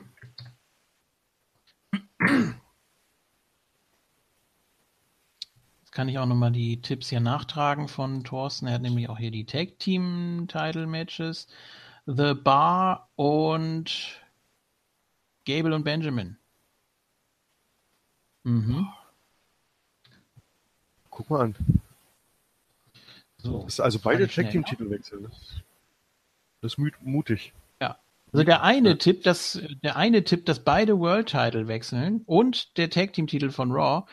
Jetzt 5.81 5.93
kann 5.93 6.09
ich 6.09 6.19
auch 6.19 6.27
nochmal 6.27 6.53
die 6.53 6.81
Tipps 6.81 7.09
hier 7.09 7.21
nachtragen 7.21 7.89
von 7.89 8.25
Thorsten. 8.25 8.67
Er 8.67 8.75
hat 8.75 8.83
nämlich 8.83 9.09
auch 9.09 9.19
hier 9.19 9.31
die 9.31 9.47
Tag 9.47 9.79
Team 9.79 10.47
Title 10.49 10.87
Matches. 10.87 11.47
The 12.07 12.35
Bar 12.35 13.11
und 13.17 14.21
Gable 15.47 15.75
und 15.75 15.85
Benjamin. 15.85 16.37
Mhm. 18.45 18.89
Guck 21.11 21.31
mal 21.31 21.41
an. 21.41 21.57
So. 23.39 23.67
Also 23.79 23.99
beide 24.01 24.25
nicht 24.25 24.35
schnell. 24.35 24.47
Tag 24.47 24.53
Team 24.53 24.65
Titel 24.65 24.91
wechseln. 24.91 25.23
Das, 25.23 25.63
das 26.61 26.73
ist 26.73 27.03
mutig. 27.03 27.53
Also 28.33 28.45
der 28.45 28.63
eine 28.63 28.99
Tipp, 28.99 29.23
dass 29.23 29.61
der 29.83 29.97
eine 29.97 30.25
Tipp, 30.25 30.45
dass 30.47 30.61
beide 30.61 30.99
World 30.99 31.29
Title 31.29 31.69
wechseln 31.69 32.23
und 32.27 32.77
der 32.77 32.91
Tag 32.91 33.15
Team 33.15 33.27
Titel 33.27 33.51
von 33.51 33.73
Raw 33.73 34.05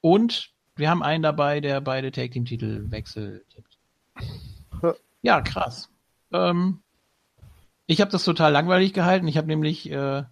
und 0.00 0.50
wir 0.76 0.88
haben 0.88 1.02
einen 1.02 1.22
dabei, 1.22 1.60
der 1.60 1.80
beide 1.80 2.12
Tag 2.12 2.30
Team 2.32 2.44
Titel 2.44 2.90
wechselt. 2.90 3.44
Ja, 5.22 5.42
krass. 5.42 5.90
Ähm, 6.32 6.80
ich 7.84 8.00
habe 8.00 8.10
das 8.10 8.24
total 8.24 8.52
langweilig 8.52 8.94
gehalten. 8.94 9.28
Ich 9.28 9.36
habe 9.36 9.48
nämlich 9.48 9.90
äh, 9.90 10.22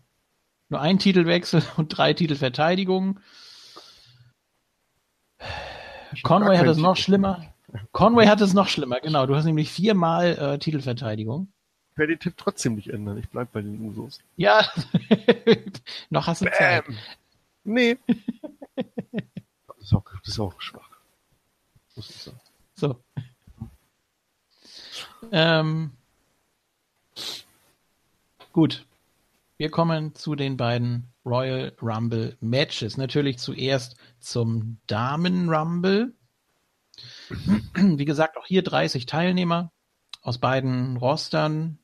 nur 0.69 0.81
einen 0.81 0.99
Titelwechsel 0.99 1.62
und 1.77 1.89
drei 1.89 2.12
Titelverteidigungen. 2.12 3.21
Conway 6.23 6.57
hat 6.59 6.66
es 6.66 6.79
noch 6.79 6.95
Titel. 6.95 7.05
schlimmer. 7.05 7.45
Conway 7.93 8.27
hat 8.27 8.41
es 8.41 8.55
noch 8.55 8.69
schlimmer, 8.69 9.01
genau. 9.01 9.27
Du 9.27 9.37
hast 9.37 9.45
nämlich 9.45 9.71
viermal 9.71 10.39
äh, 10.39 10.59
Titelverteidigung. 10.59 11.53
Ich 11.93 11.99
werde 11.99 12.14
den 12.14 12.21
Tipp 12.21 12.35
trotzdem 12.37 12.77
nicht 12.77 12.89
ändern. 12.89 13.19
Ich 13.19 13.29
bleib 13.29 13.53
bei 13.53 13.61
den 13.61 13.81
Usos. 13.81 14.21
Ja, 14.37 14.66
noch 16.11 16.27
hast 16.27 16.43
du 16.43 16.51
Zeit. 16.51 16.85
Nee. 17.64 17.99
das, 18.77 18.87
ist 19.81 19.93
auch, 19.93 20.05
das 20.25 20.29
ist 20.29 20.39
auch 20.41 20.61
schwach. 20.61 20.89
Muss 21.95 22.11
ich 22.11 22.16
sagen. 22.16 22.41
So. 22.75 23.03
Ähm, 25.33 25.91
gut. 28.53 28.87
Wir 29.59 29.73
kommen 29.73 30.15
zu 30.15 30.37
den 30.37 30.57
beiden 30.57 31.13
Royal 31.27 31.77
Rumble 31.83 32.37
Matches. 32.41 32.97
Natürlich 32.97 33.39
zuerst 33.39 33.97
zum 34.21 34.79
Damen 34.87 35.49
Rumble. 35.49 36.15
Wie 37.75 38.05
gesagt, 38.05 38.37
auch 38.37 38.47
hier 38.47 38.63
30 38.63 39.07
Teilnehmer 39.07 39.73
aus 40.23 40.39
beiden 40.39 40.97
Rostern. 40.97 41.81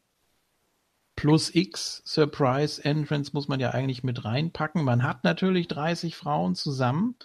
Plus 1.16 1.53
X 1.53 2.01
Surprise 2.05 2.85
Entrance 2.85 3.33
muss 3.35 3.49
man 3.49 3.59
ja 3.59 3.70
eigentlich 3.70 4.05
mit 4.05 4.25
reinpacken. 4.25 4.85
Man 4.85 5.03
hat 5.03 5.25
natürlich 5.25 5.66
30 5.66 6.14
Frauen 6.14 6.55
zusammen. 6.55 7.16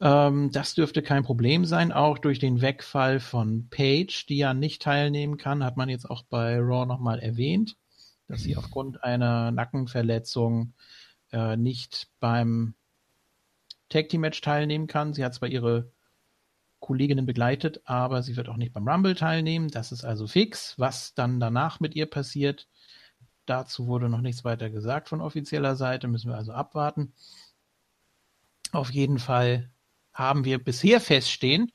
Ähm, 0.00 0.50
das 0.50 0.74
dürfte 0.74 1.00
kein 1.00 1.22
Problem 1.22 1.64
sein. 1.64 1.92
Auch 1.92 2.18
durch 2.18 2.40
den 2.40 2.60
Wegfall 2.60 3.20
von 3.20 3.68
Paige, 3.70 4.24
die 4.28 4.38
ja 4.38 4.52
nicht 4.52 4.82
teilnehmen 4.82 5.36
kann, 5.36 5.62
hat 5.62 5.76
man 5.76 5.88
jetzt 5.88 6.10
auch 6.10 6.24
bei 6.24 6.58
Raw 6.58 6.86
nochmal 6.86 7.20
erwähnt, 7.20 7.76
dass 8.28 8.42
sie 8.42 8.56
aufgrund 8.56 9.02
einer 9.04 9.50
Nackenverletzung 9.50 10.74
äh, 11.32 11.56
nicht 11.56 12.08
beim 12.20 12.74
Tag 13.88 14.08
Team 14.08 14.22
Match 14.22 14.40
teilnehmen 14.40 14.86
kann. 14.86 15.12
Sie 15.12 15.24
hat 15.24 15.34
zwar 15.34 15.48
ihre 15.48 15.90
Kolleginnen 16.80 17.26
begleitet, 17.26 17.80
aber 17.84 18.22
sie 18.22 18.36
wird 18.36 18.48
auch 18.48 18.56
nicht 18.56 18.72
beim 18.72 18.88
Rumble 18.88 19.14
teilnehmen. 19.14 19.68
Das 19.68 19.92
ist 19.92 20.04
also 20.04 20.26
fix. 20.26 20.78
Was 20.78 21.14
dann 21.14 21.40
danach 21.40 21.80
mit 21.80 21.94
ihr 21.94 22.06
passiert, 22.06 22.68
dazu 23.46 23.86
wurde 23.86 24.08
noch 24.08 24.20
nichts 24.20 24.44
weiter 24.44 24.70
gesagt 24.70 25.08
von 25.08 25.20
offizieller 25.20 25.76
Seite, 25.76 26.08
müssen 26.08 26.30
wir 26.30 26.36
also 26.36 26.52
abwarten. 26.52 27.12
Auf 28.72 28.90
jeden 28.90 29.18
Fall 29.18 29.70
haben 30.12 30.44
wir 30.44 30.62
bisher 30.62 31.00
feststehen, 31.00 31.72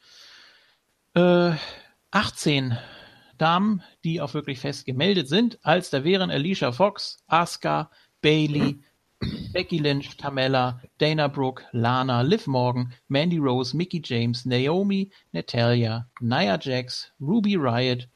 äh, 1.16 1.52
18 2.12 2.78
Damen, 3.40 3.82
die 4.04 4.22
auch 4.22 4.34
wirklich 4.34 4.60
fest 4.60 4.86
gemeldet 4.86 5.28
sind, 5.28 5.58
als 5.64 5.90
da 5.90 6.04
wären 6.04 6.30
Alicia 6.30 6.72
Fox, 6.72 7.24
Asuka, 7.28 7.90
Bailey, 8.22 8.80
Becky 9.54 9.80
Lynch, 9.80 10.18
Tamella, 10.18 10.82
Dana 11.00 11.28
Brooke, 11.28 11.64
Lana, 11.72 12.22
Liv 12.22 12.48
Morgan, 12.48 12.94
Mandy 13.08 13.38
Rose, 13.38 13.76
Mickey 13.76 14.02
James, 14.04 14.46
Naomi, 14.46 15.12
Natalia, 15.32 16.08
Nia 16.22 16.60
Jax, 16.62 17.12
Ruby 17.20 17.56
Riot, 17.56 18.08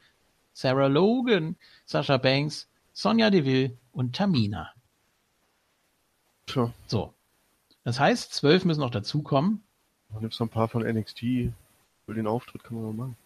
Sarah 0.52 0.88
Logan, 0.88 1.56
Sasha 1.86 2.16
Banks, 2.16 2.68
Sonja 2.92 3.30
Deville 3.30 3.76
und 3.92 4.14
Tamina. 4.14 4.70
Tja, 6.46 6.72
So. 6.86 7.12
Das 7.82 8.00
heißt, 8.00 8.32
zwölf 8.32 8.64
müssen 8.64 8.80
noch 8.80 8.90
dazukommen. 8.90 9.62
dann 10.10 10.20
gibt's 10.22 10.40
noch 10.40 10.46
ein 10.46 10.50
paar 10.50 10.68
von 10.68 10.82
NXT. 10.82 11.52
Für 12.06 12.14
den 12.14 12.26
Auftritt 12.26 12.64
kann 12.64 12.76
man 12.76 12.96
mal 12.96 13.06
machen. 13.06 13.16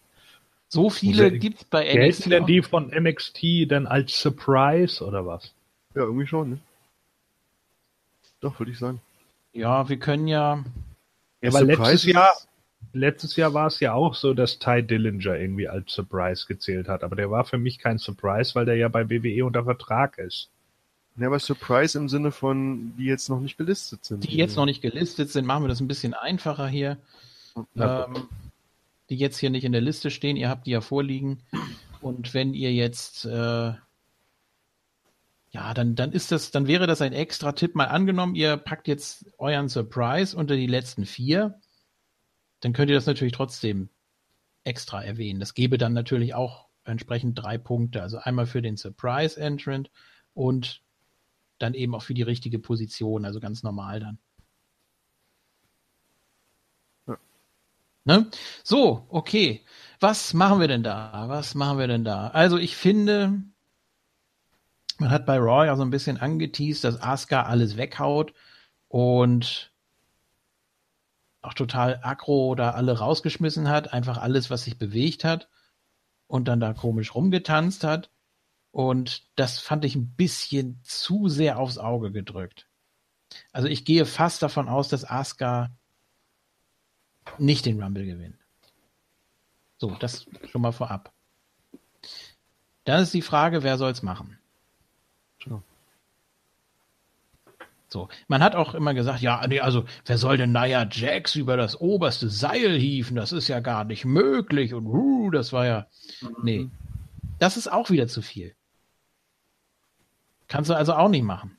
So 0.71 0.89
viele 0.91 1.17
Sehr- 1.17 1.31
gibt's 1.31 1.63
bei 1.65 1.83
Gelten 1.83 1.99
NXT. 2.05 2.25
denn 2.31 2.43
auch- 2.43 2.47
die 2.47 2.61
von 2.61 2.91
NXT 2.93 3.65
dann 3.67 3.87
als 3.87 4.19
Surprise 4.21 5.03
oder 5.03 5.25
was? 5.25 5.51
Ja, 5.95 6.03
irgendwie 6.03 6.27
schon, 6.27 6.49
ne? 6.51 6.59
Doch, 8.39 8.59
würde 8.59 8.71
ich 8.71 8.77
sagen. 8.79 9.01
Ja, 9.53 9.89
wir 9.89 9.97
können 9.97 10.27
ja. 10.27 10.63
Ja, 11.41 11.51
Surprise 11.51 11.65
letztes 11.81 12.03
Jahr, 12.05 12.33
letztes 12.93 13.35
Jahr 13.35 13.53
war 13.53 13.67
es 13.67 13.79
ja 13.79 13.93
auch 13.93 14.13
so, 14.13 14.33
dass 14.33 14.59
Ty 14.59 14.83
Dillinger 14.83 15.35
irgendwie 15.37 15.67
als 15.67 15.91
Surprise 15.91 16.45
gezählt 16.47 16.87
hat. 16.87 17.03
Aber 17.03 17.15
der 17.15 17.31
war 17.31 17.45
für 17.45 17.57
mich 17.57 17.79
kein 17.79 17.97
Surprise, 17.97 18.53
weil 18.55 18.65
der 18.65 18.75
ja 18.75 18.87
bei 18.87 19.09
WWE 19.09 19.45
unter 19.45 19.63
Vertrag 19.63 20.17
ist. 20.19 20.49
Ja, 21.17 21.27
aber 21.27 21.39
Surprise 21.39 21.97
im 21.97 22.07
Sinne 22.07 22.31
von, 22.31 22.93
die 22.97 23.05
jetzt 23.05 23.27
noch 23.27 23.39
nicht 23.41 23.57
gelistet 23.57 24.05
sind. 24.05 24.23
Die 24.23 24.37
jetzt 24.37 24.55
noch 24.55 24.65
nicht 24.65 24.81
gelistet 24.81 25.29
sind, 25.31 25.45
machen 25.45 25.63
wir 25.63 25.67
das 25.67 25.81
ein 25.81 25.87
bisschen 25.87 26.13
einfacher 26.13 26.67
hier. 26.67 26.97
Ja, 27.73 28.05
ähm, 28.05 28.27
die 29.09 29.15
jetzt 29.15 29.37
hier 29.37 29.49
nicht 29.49 29.63
in 29.63 29.71
der 29.71 29.81
Liste 29.81 30.11
stehen. 30.11 30.37
Ihr 30.37 30.49
habt 30.49 30.67
die 30.67 30.71
ja 30.71 30.81
vorliegen. 30.81 31.43
Und 32.01 32.33
wenn 32.33 32.53
ihr 32.53 32.73
jetzt, 32.73 33.25
äh, 33.25 33.73
ja, 35.51 35.73
dann, 35.73 35.95
dann 35.95 36.11
ist 36.11 36.31
das, 36.31 36.51
dann 36.51 36.67
wäre 36.67 36.87
das 36.87 37.01
ein 37.01 37.13
extra 37.13 37.53
Tipp. 37.53 37.75
Mal 37.75 37.85
angenommen, 37.85 38.35
ihr 38.35 38.57
packt 38.57 38.87
jetzt 38.87 39.25
euren 39.37 39.69
Surprise 39.69 40.37
unter 40.37 40.55
die 40.55 40.67
letzten 40.67 41.05
vier, 41.05 41.59
dann 42.61 42.73
könnt 42.73 42.89
ihr 42.89 42.95
das 42.95 43.05
natürlich 43.05 43.33
trotzdem 43.33 43.89
extra 44.63 45.03
erwähnen. 45.03 45.39
Das 45.39 45.53
gäbe 45.53 45.77
dann 45.77 45.93
natürlich 45.93 46.35
auch 46.35 46.67
entsprechend 46.83 47.41
drei 47.41 47.57
Punkte. 47.57 48.01
Also 48.01 48.17
einmal 48.17 48.45
für 48.45 48.61
den 48.61 48.77
Surprise 48.77 49.39
Entrant 49.39 49.89
und 50.33 50.81
dann 51.57 51.73
eben 51.73 51.95
auch 51.95 52.03
für 52.03 52.13
die 52.13 52.21
richtige 52.21 52.59
Position, 52.59 53.25
also 53.25 53.39
ganz 53.39 53.63
normal 53.63 53.99
dann. 53.99 54.19
Ne? 58.09 58.25
So, 58.63 59.05
okay. 59.09 59.63
Was 59.99 60.33
machen 60.33 60.59
wir 60.59 60.67
denn 60.67 60.81
da? 60.81 61.25
Was 61.27 61.53
machen 61.53 61.77
wir 61.77 61.85
denn 61.85 62.03
da? 62.03 62.29
Also 62.29 62.57
ich 62.57 62.75
finde, 62.75 63.43
man 64.97 65.11
hat 65.11 65.27
bei 65.27 65.37
Raw 65.37 65.63
ja 65.63 65.75
so 65.75 65.83
ein 65.83 65.91
bisschen 65.91 66.17
angeteased, 66.17 66.83
dass 66.83 66.99
Asuka 66.99 67.43
alles 67.43 67.77
weghaut 67.77 68.33
und 68.87 69.71
auch 71.43 71.53
total 71.53 71.99
aggro 72.01 72.55
da 72.55 72.71
alle 72.71 72.97
rausgeschmissen 72.97 73.69
hat, 73.69 73.93
einfach 73.93 74.17
alles, 74.17 74.49
was 74.49 74.63
sich 74.63 74.79
bewegt 74.79 75.23
hat 75.23 75.47
und 76.25 76.47
dann 76.47 76.59
da 76.59 76.73
komisch 76.73 77.13
rumgetanzt 77.13 77.83
hat. 77.83 78.09
Und 78.71 79.27
das 79.35 79.59
fand 79.59 79.85
ich 79.85 79.95
ein 79.95 80.15
bisschen 80.15 80.81
zu 80.83 81.27
sehr 81.27 81.59
aufs 81.59 81.77
Auge 81.77 82.11
gedrückt. 82.11 82.69
Also 83.51 83.67
ich 83.67 83.85
gehe 83.85 84.07
fast 84.07 84.41
davon 84.41 84.67
aus, 84.67 84.89
dass 84.89 85.07
Asuka 85.07 85.69
nicht 87.37 87.65
den 87.65 87.81
Rumble 87.81 88.05
gewinnt. 88.05 88.37
So, 89.77 89.95
das 89.99 90.25
schon 90.51 90.61
mal 90.61 90.71
vorab. 90.71 91.13
Dann 92.83 93.03
ist 93.03 93.13
die 93.13 93.21
Frage, 93.21 93.63
wer 93.63 93.77
soll's 93.77 94.01
machen? 94.01 94.37
Tja. 95.39 95.61
So, 97.87 98.07
man 98.27 98.43
hat 98.43 98.55
auch 98.55 98.75
immer 98.75 98.93
gesagt, 98.93 99.21
ja, 99.21 99.45
nee, 99.47 99.61
also 99.61 99.85
wer 100.05 100.17
soll 100.17 100.37
denn 100.37 100.51
Nia 100.51 100.87
Jax 100.89 101.35
über 101.35 101.57
das 101.57 101.79
oberste 101.79 102.29
Seil 102.29 102.77
hieven? 102.77 103.15
Das 103.15 103.31
ist 103.31 103.47
ja 103.47 103.61
gar 103.61 103.83
nicht 103.83 104.05
möglich 104.05 104.75
und 104.75 104.85
uh, 104.85 105.31
das 105.31 105.53
war 105.53 105.65
ja, 105.65 105.87
nee, 106.43 106.69
das 107.39 107.57
ist 107.57 107.71
auch 107.71 107.89
wieder 107.89 108.07
zu 108.07 108.21
viel. 108.21 108.55
Kannst 110.47 110.69
du 110.69 110.75
also 110.75 110.93
auch 110.93 111.09
nicht 111.09 111.23
machen. 111.23 111.58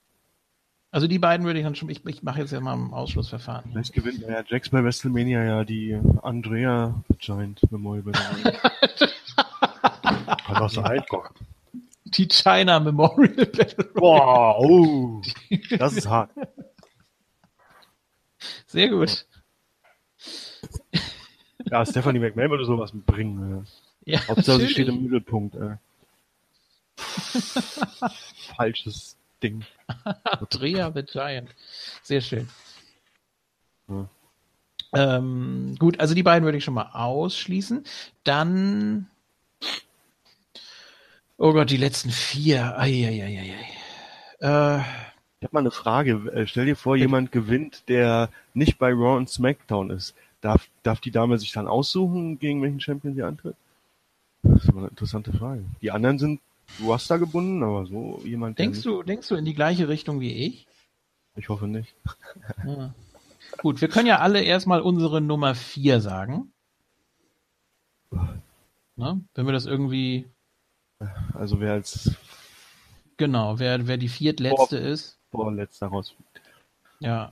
Also 0.92 1.06
die 1.06 1.20
beiden 1.20 1.46
würde 1.46 1.60
ich 1.60 1.64
dann 1.64 1.76
schon, 1.76 1.88
ich, 1.88 2.04
ich 2.04 2.22
mache 2.22 2.40
jetzt 2.40 2.50
ja 2.50 2.60
mal 2.60 2.74
ein 2.74 2.92
Ausschlussverfahren. 2.92 3.70
Vielleicht 3.70 3.92
gewinnt 3.92 4.20
ja 4.20 4.42
Jax 4.46 4.70
bei 4.70 4.82
WrestleMania 4.82 5.44
ja 5.44 5.64
die 5.64 5.96
Andrea 6.22 7.02
Giant 7.18 7.60
Memorial 7.70 8.02
Battle 8.02 8.52
Kann 10.46 10.56
doch 10.56 10.70
sein. 10.70 11.04
Die 12.06 12.26
China 12.26 12.80
Memorial 12.80 13.46
Battle 13.46 13.88
Royale. 13.94 13.94
Boah, 13.94 14.58
oh, 14.58 15.22
das 15.78 15.92
ist 15.92 16.08
hart. 16.08 16.30
Sehr 18.66 18.88
gut. 18.88 19.26
Ja, 21.66 21.86
Stephanie 21.86 22.18
McMahon 22.18 22.50
würde 22.50 22.64
sowas 22.64 22.90
bringen. 22.92 23.64
Ja. 24.04 24.14
Ja, 24.14 24.28
Hauptsache, 24.28 24.44
sie 24.44 24.50
natürlich. 24.64 24.72
steht 24.72 24.88
im 24.88 25.02
Mittelpunkt. 25.04 25.54
Äh. 25.54 25.76
Falsches 28.56 29.16
Ding. 29.42 29.64
Andrea 30.24 30.92
the 30.94 31.02
Giant. 31.02 31.50
Sehr 32.02 32.20
schön. 32.20 32.48
Ja. 33.88 34.08
Ähm, 34.92 35.76
gut, 35.78 36.00
also 36.00 36.14
die 36.14 36.22
beiden 36.22 36.44
würde 36.44 36.58
ich 36.58 36.64
schon 36.64 36.74
mal 36.74 36.90
ausschließen. 36.92 37.84
Dann. 38.24 39.08
Oh 41.38 41.52
Gott, 41.52 41.70
die 41.70 41.76
letzten 41.76 42.10
vier. 42.10 42.78
Eieieiei. 42.78 43.54
Äh, 44.40 44.78
Ich 44.78 45.44
habe 45.44 45.52
mal 45.52 45.60
eine 45.60 45.70
Frage. 45.70 46.30
Äh, 46.34 46.46
Stell 46.46 46.66
dir 46.66 46.76
vor, 46.76 46.96
jemand 46.96 47.32
gewinnt, 47.32 47.88
der 47.88 48.28
nicht 48.52 48.78
bei 48.78 48.90
Raw 48.90 49.16
und 49.16 49.30
SmackDown 49.30 49.90
ist. 49.90 50.14
Darf, 50.40 50.68
darf 50.82 51.00
die 51.00 51.10
Dame 51.10 51.38
sich 51.38 51.52
dann 51.52 51.68
aussuchen, 51.68 52.38
gegen 52.38 52.62
welchen 52.62 52.80
Champion 52.80 53.14
sie 53.14 53.22
antritt? 53.22 53.56
Das 54.42 54.64
ist 54.64 54.72
mal 54.72 54.80
eine 54.80 54.88
interessante 54.88 55.32
Frage. 55.32 55.64
Die 55.82 55.90
anderen 55.90 56.18
sind 56.18 56.40
Roster 56.82 57.18
gebunden, 57.18 57.62
aber 57.62 57.86
so 57.86 58.20
jemand. 58.24 58.58
denkst 58.58 58.82
du, 58.82 59.02
denkst 59.02 59.28
du 59.28 59.34
in 59.34 59.44
die 59.44 59.54
gleiche 59.54 59.88
Richtung 59.88 60.20
wie 60.20 60.32
ich? 60.32 60.66
Ich 61.36 61.48
hoffe 61.48 61.66
nicht. 61.66 61.94
Ja. 62.66 62.94
Gut, 63.62 63.80
wir 63.80 63.88
können 63.88 64.06
ja 64.06 64.18
alle 64.20 64.42
erstmal 64.42 64.80
unsere 64.80 65.20
Nummer 65.20 65.54
vier 65.54 66.00
sagen. 66.00 66.52
Ne? 68.96 69.20
Wenn 69.34 69.46
wir 69.46 69.52
das 69.52 69.66
irgendwie, 69.66 70.26
Also 71.34 71.60
wer 71.60 71.72
als 71.72 72.14
genau, 73.16 73.58
wer, 73.58 73.86
wer 73.86 73.96
die 73.96 74.08
viertletzte 74.08 74.76
ist. 74.76 75.18
Vorletzter 75.30 75.88
rausfliegt. 75.88 76.40
Ja. 77.00 77.30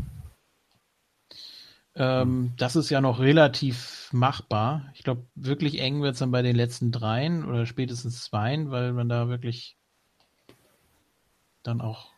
Ähm, 1.99 2.53
das 2.57 2.76
ist 2.76 2.90
ja 2.90 3.01
noch 3.01 3.18
relativ 3.18 4.09
machbar. 4.12 4.92
Ich 4.94 5.03
glaube, 5.03 5.26
wirklich 5.34 5.80
eng 5.80 6.01
wird 6.01 6.12
es 6.12 6.20
dann 6.20 6.30
bei 6.30 6.42
den 6.42 6.55
letzten 6.55 6.92
dreien 6.92 7.44
oder 7.44 7.66
spätestens 7.66 8.22
zweien, 8.22 8.70
weil 8.70 8.92
man 8.92 9.09
da 9.09 9.28
wirklich 9.28 9.76
dann 11.64 11.80
auch 11.80 12.12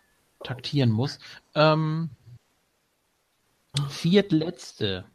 taktieren 0.45 0.91
muss. 0.91 1.19
Ähm, 1.55 2.11
viertletzte. 3.89 5.07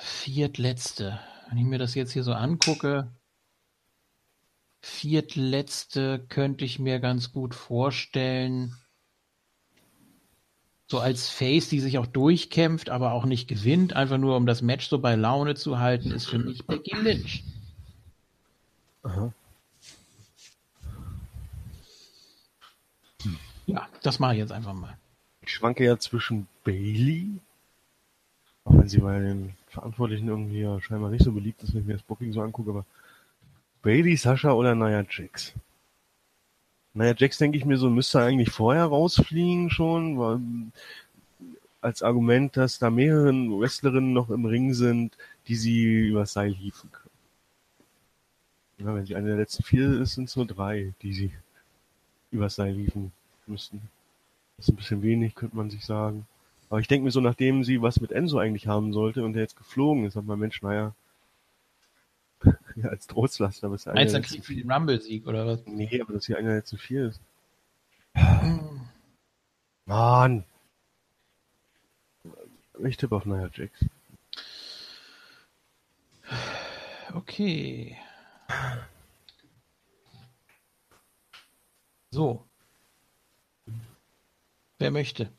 Viertletzte. 0.00 1.20
Wenn 1.48 1.58
ich 1.58 1.64
mir 1.64 1.78
das 1.78 1.94
jetzt 1.94 2.12
hier 2.12 2.22
so 2.22 2.32
angucke, 2.32 3.12
viertletzte 4.80 6.24
könnte 6.30 6.64
ich 6.64 6.78
mir 6.78 7.00
ganz 7.00 7.32
gut 7.32 7.54
vorstellen. 7.54 8.81
So 10.92 11.00
als 11.00 11.30
Face, 11.30 11.70
die 11.70 11.80
sich 11.80 11.96
auch 11.96 12.06
durchkämpft, 12.06 12.90
aber 12.90 13.12
auch 13.12 13.24
nicht 13.24 13.48
gewinnt, 13.48 13.96
einfach 13.96 14.18
nur 14.18 14.36
um 14.36 14.44
das 14.44 14.60
Match 14.60 14.88
so 14.88 14.98
bei 14.98 15.14
Laune 15.14 15.54
zu 15.54 15.78
halten, 15.78 16.10
ist 16.10 16.26
für 16.26 16.38
mich 16.38 16.66
Becky 16.66 16.94
Lynch. 16.94 17.42
Aha. 19.02 19.32
Ja, 23.64 23.88
das 24.02 24.18
mache 24.18 24.34
ich 24.34 24.40
jetzt 24.40 24.52
einfach 24.52 24.74
mal. 24.74 24.94
Ich 25.40 25.54
schwanke 25.54 25.82
ja 25.82 25.98
zwischen 25.98 26.46
Bailey, 26.62 27.40
auch 28.64 28.76
wenn 28.76 28.88
sie 28.90 28.98
bei 28.98 29.18
den 29.18 29.54
Verantwortlichen 29.68 30.28
irgendwie 30.28 30.60
ja 30.60 30.78
scheinbar 30.82 31.08
nicht 31.08 31.24
so 31.24 31.32
beliebt 31.32 31.62
ist, 31.62 31.72
wenn 31.72 31.80
ich 31.80 31.86
mir 31.86 31.94
das 31.94 32.02
Booking 32.02 32.34
so 32.34 32.42
angucke, 32.42 32.68
aber 32.68 32.84
Bailey, 33.80 34.18
Sascha 34.18 34.52
oder 34.52 34.74
Nia 34.74 35.06
Jax? 35.08 35.54
Nia 36.94 37.14
Jax 37.16 37.38
denke 37.38 37.56
ich 37.56 37.64
mir 37.64 37.78
so, 37.78 37.88
müsste 37.88 38.20
eigentlich 38.20 38.50
vorher 38.50 38.84
rausfliegen 38.84 39.70
schon, 39.70 40.18
weil 40.18 40.40
als 41.80 42.02
Argument, 42.02 42.56
dass 42.56 42.78
da 42.78 42.90
mehrere 42.90 43.32
Wrestlerinnen 43.32 44.12
noch 44.12 44.30
im 44.30 44.44
Ring 44.44 44.74
sind, 44.74 45.16
die 45.48 45.56
sie 45.56 46.08
übers 46.08 46.34
Seil 46.34 46.52
hieven 46.52 46.92
können. 46.92 47.10
Ja, 48.78 48.94
wenn 48.94 49.06
sie 49.06 49.16
eine 49.16 49.28
der 49.28 49.36
letzten 49.36 49.62
vier 49.62 50.00
ist, 50.00 50.14
sind 50.14 50.28
es 50.28 50.36
nur 50.36 50.46
drei, 50.46 50.92
die 51.02 51.12
sie 51.12 51.32
übers 52.30 52.56
Seil 52.56 52.74
hieven 52.74 53.12
müssten. 53.46 53.82
Das 54.56 54.68
ist 54.68 54.74
ein 54.74 54.76
bisschen 54.76 55.02
wenig, 55.02 55.34
könnte 55.34 55.56
man 55.56 55.70
sich 55.70 55.84
sagen. 55.84 56.26
Aber 56.70 56.80
ich 56.80 56.88
denke 56.88 57.04
mir 57.04 57.10
so, 57.10 57.20
nachdem 57.20 57.64
sie 57.64 57.82
was 57.82 58.00
mit 58.00 58.12
Enzo 58.12 58.38
eigentlich 58.38 58.66
haben 58.66 58.92
sollte 58.92 59.24
und 59.24 59.32
der 59.32 59.42
jetzt 59.42 59.56
geflogen 59.56 60.04
ist, 60.04 60.16
hat 60.16 60.24
man 60.24 60.38
Mensch, 60.38 60.62
naja, 60.62 60.94
ja, 62.76 62.88
als 62.90 63.06
Trostlaster, 63.06 63.66
aber 63.66 63.76
ist 63.76 63.86
ja 63.86 63.94
Meinst 63.94 64.14
du, 64.14 64.18
dann 64.18 64.26
kriegt 64.26 64.44
sie 64.44 64.56
den 64.56 64.70
Rumble-Sieg 64.70 65.26
oder 65.26 65.46
was? 65.46 65.66
Nee, 65.66 66.00
aber 66.00 66.14
dass 66.14 66.26
hier 66.26 66.38
einer 66.38 66.48
der 66.48 66.56
letzten 66.58 66.78
vier 66.78 67.08
ist. 67.08 67.20
Mann! 69.86 70.44
Ich 72.84 72.96
tippe 72.96 73.14
auf 73.14 73.26
Nia 73.26 73.50
Jax. 73.52 73.84
Okay. 77.14 77.96
So. 82.10 82.44
Wer 84.78 84.90
möchte? 84.90 85.30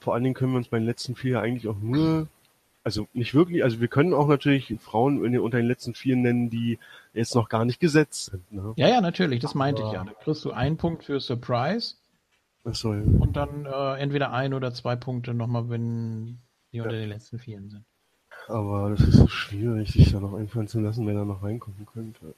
Vor 0.00 0.14
allen 0.14 0.24
Dingen 0.24 0.34
können 0.34 0.52
wir 0.52 0.58
uns 0.58 0.68
bei 0.68 0.78
den 0.78 0.86
letzten 0.86 1.16
vier 1.16 1.40
eigentlich 1.40 1.66
auch 1.66 1.78
nur, 1.78 2.28
also 2.86 3.08
nicht 3.14 3.34
wirklich, 3.34 3.64
also 3.64 3.80
wir 3.80 3.88
können 3.88 4.14
auch 4.14 4.28
natürlich 4.28 4.72
Frauen 4.80 5.20
den- 5.20 5.40
unter 5.40 5.56
den 5.58 5.66
letzten 5.66 5.92
vier 5.94 6.14
nennen, 6.14 6.50
die 6.50 6.78
jetzt 7.14 7.34
noch 7.34 7.48
gar 7.48 7.64
nicht 7.64 7.80
gesetzt 7.80 8.26
sind. 8.26 8.52
Ne? 8.52 8.74
Ja, 8.76 8.86
ja, 8.88 9.00
natürlich, 9.00 9.40
das 9.40 9.56
meinte 9.56 9.82
Aber- 9.82 9.90
ich 9.90 9.94
ja. 9.96 10.04
Da 10.04 10.12
kriegst 10.12 10.44
du 10.44 10.52
einen 10.52 10.76
Punkt 10.76 11.02
für 11.02 11.18
Surprise 11.18 11.96
Achso, 12.64 12.94
ja. 12.94 13.00
und 13.02 13.36
dann 13.36 13.66
äh, 13.66 13.94
entweder 13.98 14.32
ein 14.32 14.54
oder 14.54 14.72
zwei 14.72 14.94
Punkte 14.94 15.34
nochmal, 15.34 15.68
wenn 15.68 16.38
die 16.72 16.80
unter 16.80 16.92
den 16.94 17.08
letzten 17.08 17.40
Vieren 17.40 17.70
sind. 17.70 17.84
Aber 18.46 18.90
das 18.90 19.00
ist 19.00 19.14
so 19.16 19.26
schwierig, 19.26 19.90
sich 19.92 20.12
da 20.12 20.20
noch 20.20 20.34
einfallen 20.34 20.68
zu 20.68 20.78
lassen, 20.78 21.08
wer 21.08 21.14
da 21.14 21.24
noch 21.24 21.42
reinkommen 21.42 21.86
könnte. 21.92 22.34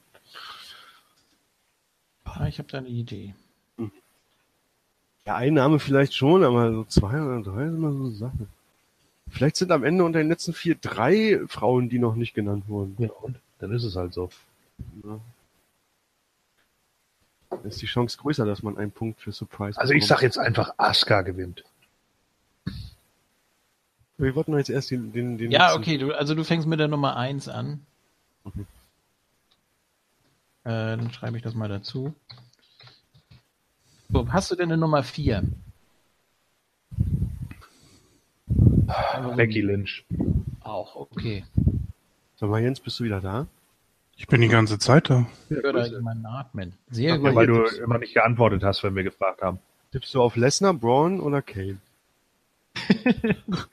Ah, 2.25 2.47
ich 2.47 2.59
habe 2.59 2.69
da 2.71 2.79
eine 2.79 2.89
Idee. 2.89 3.35
Ja, 5.27 5.37
ein 5.37 5.53
Name 5.53 5.79
vielleicht 5.79 6.15
schon, 6.15 6.43
aber 6.43 6.73
so 6.73 6.85
zwei 6.85 7.21
oder 7.23 7.43
drei 7.43 7.67
sind 7.67 7.77
immer 7.77 7.93
so 7.93 8.09
Sachen. 8.13 8.49
Vielleicht 9.31 9.57
sind 9.57 9.71
am 9.73 9.85
Ende 9.85 10.05
unter 10.05 10.19
den 10.19 10.29
letzten 10.29 10.53
vier 10.53 10.75
drei 10.77 11.41
Frauen, 11.49 11.89
die 11.89 11.99
noch 11.99 12.15
nicht 12.15 12.35
genannt 12.35 12.65
wurden. 12.69 12.97
Ja, 12.99 13.11
und? 13.23 13.37
Dann 13.59 13.73
ist 13.73 13.85
es 13.85 13.97
halt 13.97 14.15
so. 14.15 14.31
Ja. 15.05 15.21
Dann 17.51 17.65
ist 17.65 17.81
die 17.83 17.87
Chance 17.87 18.19
größer, 18.19 18.45
dass 18.47 18.63
man 18.63 18.79
einen 18.79 18.91
Punkt 18.93 19.21
für 19.21 19.33
Surprise 19.33 19.81
Also 19.81 19.93
ich 19.95 20.07
sag 20.07 20.23
jetzt 20.23 20.39
einfach, 20.39 20.75
Asuka 20.77 21.23
gewinnt. 21.23 21.65
Wir 24.17 24.35
wollten 24.35 24.57
jetzt 24.59 24.71
erst 24.71 24.91
den, 24.91 25.13
den, 25.13 25.39
den 25.39 25.51
Ja, 25.51 25.67
letzten- 25.69 25.81
okay, 25.81 25.99
du, 25.99 26.13
also 26.13 26.35
du 26.35 26.45
fängst 26.45 26.67
mit 26.67 26.81
der 26.81 26.89
Nummer 26.89 27.17
1 27.17 27.49
an. 27.49 27.85
Mhm. 28.45 28.67
Äh, 30.65 30.97
dann 30.97 31.13
schreibe 31.13 31.37
ich 31.37 31.43
das 31.43 31.55
mal 31.55 31.69
dazu. 31.69 32.15
So, 34.11 34.31
hast 34.33 34.51
du 34.51 34.55
denn 34.57 34.71
eine 34.73 34.77
Nummer 34.79 35.03
4? 35.03 35.45
Becky 39.37 39.61
Lynch. 39.61 40.05
Auch, 40.61 40.97
okay. 40.97 41.45
Sag 42.37 42.49
mal, 42.51 42.63
Jens, 42.63 42.81
bist 42.81 42.99
du 43.01 43.05
wieder 43.05 43.21
da? 43.21 43.47
Ich 44.17 44.27
bin 44.27 44.41
die 44.41 44.49
ganze 44.49 44.79
Zeit 44.79 45.11
da. 45.11 45.27
Ich 45.49 45.57
höre 45.57 45.73
da 45.73 45.87
jemanden 45.87 46.27
atmen. 46.27 46.73
Sehr 46.91 47.19
mal, 47.19 47.31
gut. 47.31 47.37
Weil 47.37 47.47
hier 47.47 47.55
du 47.55 47.61
tippst- 47.63 47.79
immer 47.79 47.99
nicht 47.99 48.15
geantwortet 48.15 48.65
hast, 48.65 48.83
wenn 48.83 48.95
wir 48.97 49.05
gefragt 49.05 49.43
haben. 49.43 49.59
Tippst 49.93 50.15
du 50.15 50.23
auf 50.23 50.37
Lesnar, 50.37 50.75
Braun 50.75 51.21
oder 51.21 51.41
Kane? 51.43 51.79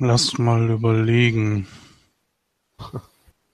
Lass 0.00 0.38
mal 0.38 0.70
überlegen. 0.70 1.66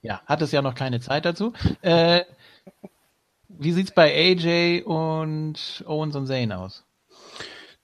Ja, 0.03 0.21
hat 0.27 0.43
es 0.43 0.53
ja 0.53 0.61
noch 0.61 0.75
keine 0.75 1.01
Zeit 1.01 1.25
dazu. 1.25 1.55
Äh, 1.81 2.21
wie 3.49 3.73
sieht's 3.73 3.93
bei 3.93 4.13
AJ 4.15 4.83
und 4.85 5.85
Owens 5.87 6.17
und 6.17 6.27
Zane 6.27 6.59
aus? 6.59 6.84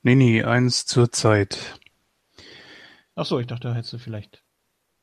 Nee, 0.02 0.14
nee, 0.14 0.42
eins 0.42 0.86
zur 0.86 1.12
Zeit. 1.12 1.78
Ach 3.14 3.26
so, 3.26 3.38
ich 3.38 3.46
dachte, 3.46 3.68
da 3.68 3.74
hättest 3.74 3.92
du 3.92 3.98
vielleicht. 3.98 4.42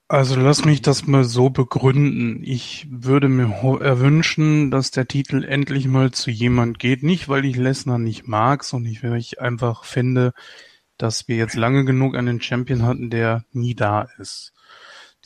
Also 0.09 0.39
lass 0.39 0.63
mich 0.63 0.81
das 0.81 1.05
mal 1.05 1.25
so 1.25 1.49
begründen. 1.49 2.41
Ich 2.41 2.87
würde 2.89 3.27
mir 3.27 3.81
erwünschen, 3.81 4.71
dass 4.71 4.89
der 4.89 5.07
Titel 5.07 5.43
endlich 5.43 5.85
mal 5.85 6.11
zu 6.11 6.31
jemand 6.31 6.79
geht. 6.79 7.03
Nicht, 7.03 7.27
weil 7.27 7.43
ich 7.43 7.57
Lesnar 7.57 7.99
nicht 7.99 8.25
mag, 8.25 8.63
sondern 8.63 8.91
ich, 8.91 9.03
weil 9.03 9.17
ich 9.17 9.41
einfach 9.41 9.83
finde, 9.83 10.33
dass 10.97 11.27
wir 11.27 11.35
jetzt 11.35 11.55
lange 11.55 11.83
genug 11.83 12.15
einen 12.15 12.41
Champion 12.41 12.83
hatten, 12.83 13.09
der 13.09 13.43
nie 13.51 13.75
da 13.75 14.07
ist. 14.17 14.53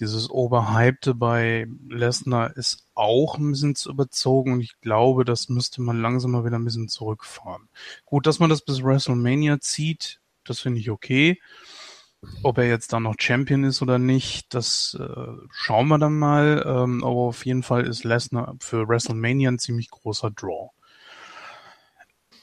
Dieses 0.01 0.31
Overhypte 0.31 1.13
bei 1.13 1.67
Lesnar 1.87 2.57
ist 2.57 2.87
auch 2.95 3.37
ein 3.37 3.51
bisschen 3.51 3.75
zu 3.75 3.91
überzogen 3.91 4.53
und 4.53 4.61
ich 4.61 4.81
glaube, 4.81 5.25
das 5.25 5.47
müsste 5.47 5.79
man 5.83 6.01
langsam 6.01 6.31
mal 6.31 6.43
wieder 6.43 6.57
ein 6.57 6.65
bisschen 6.65 6.87
zurückfahren. 6.87 7.69
Gut, 8.05 8.25
dass 8.25 8.39
man 8.39 8.49
das 8.49 8.63
bis 8.63 8.83
WrestleMania 8.83 9.59
zieht, 9.59 10.19
das 10.43 10.59
finde 10.59 10.79
ich 10.79 10.89
okay. 10.89 11.39
Ob 12.41 12.57
er 12.57 12.67
jetzt 12.67 12.93
dann 12.93 13.03
noch 13.03 13.15
Champion 13.19 13.63
ist 13.63 13.83
oder 13.83 13.99
nicht, 13.99 14.53
das 14.55 14.97
äh, 14.99 15.33
schauen 15.51 15.87
wir 15.87 15.99
dann 15.99 16.17
mal. 16.17 16.63
Ähm, 16.65 17.03
aber 17.03 17.21
auf 17.21 17.45
jeden 17.45 17.61
Fall 17.61 17.85
ist 17.85 18.03
Lesnar 18.03 18.55
für 18.59 18.87
WrestleMania 18.87 19.51
ein 19.51 19.59
ziemlich 19.59 19.91
großer 19.91 20.31
Draw. 20.31 20.71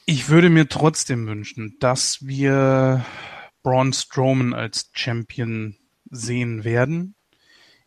Ich 0.05 0.29
würde 0.29 0.49
mir 0.49 0.69
trotzdem 0.69 1.27
wünschen, 1.27 1.75
dass 1.81 2.25
wir 2.25 3.05
Braun 3.63 3.91
Strowman 3.91 4.53
als 4.53 4.89
Champion 4.93 5.75
sehen 6.09 6.63
werden. 6.63 7.15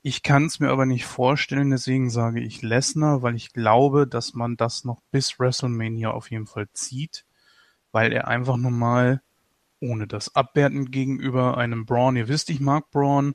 Ich 0.04 0.24
kann 0.24 0.46
es 0.46 0.58
mir 0.58 0.70
aber 0.70 0.84
nicht 0.84 1.06
vorstellen, 1.06 1.70
deswegen 1.70 2.10
sage 2.10 2.40
ich 2.40 2.62
Lesnar, 2.62 3.22
weil 3.22 3.36
ich 3.36 3.52
glaube, 3.52 4.08
dass 4.08 4.34
man 4.34 4.56
das 4.56 4.84
noch 4.84 5.00
bis 5.12 5.38
WrestleMania 5.38 6.10
auf 6.10 6.30
jeden 6.32 6.46
Fall 6.46 6.68
zieht, 6.72 7.24
weil 7.92 8.12
er 8.12 8.26
einfach 8.26 8.56
normal 8.56 9.22
ohne 9.78 10.08
das 10.08 10.34
Abwerten 10.34 10.90
gegenüber 10.90 11.56
einem 11.56 11.86
Braun. 11.86 12.16
Ihr 12.16 12.26
wisst, 12.26 12.50
ich 12.50 12.58
mag 12.58 12.90
Braun, 12.90 13.34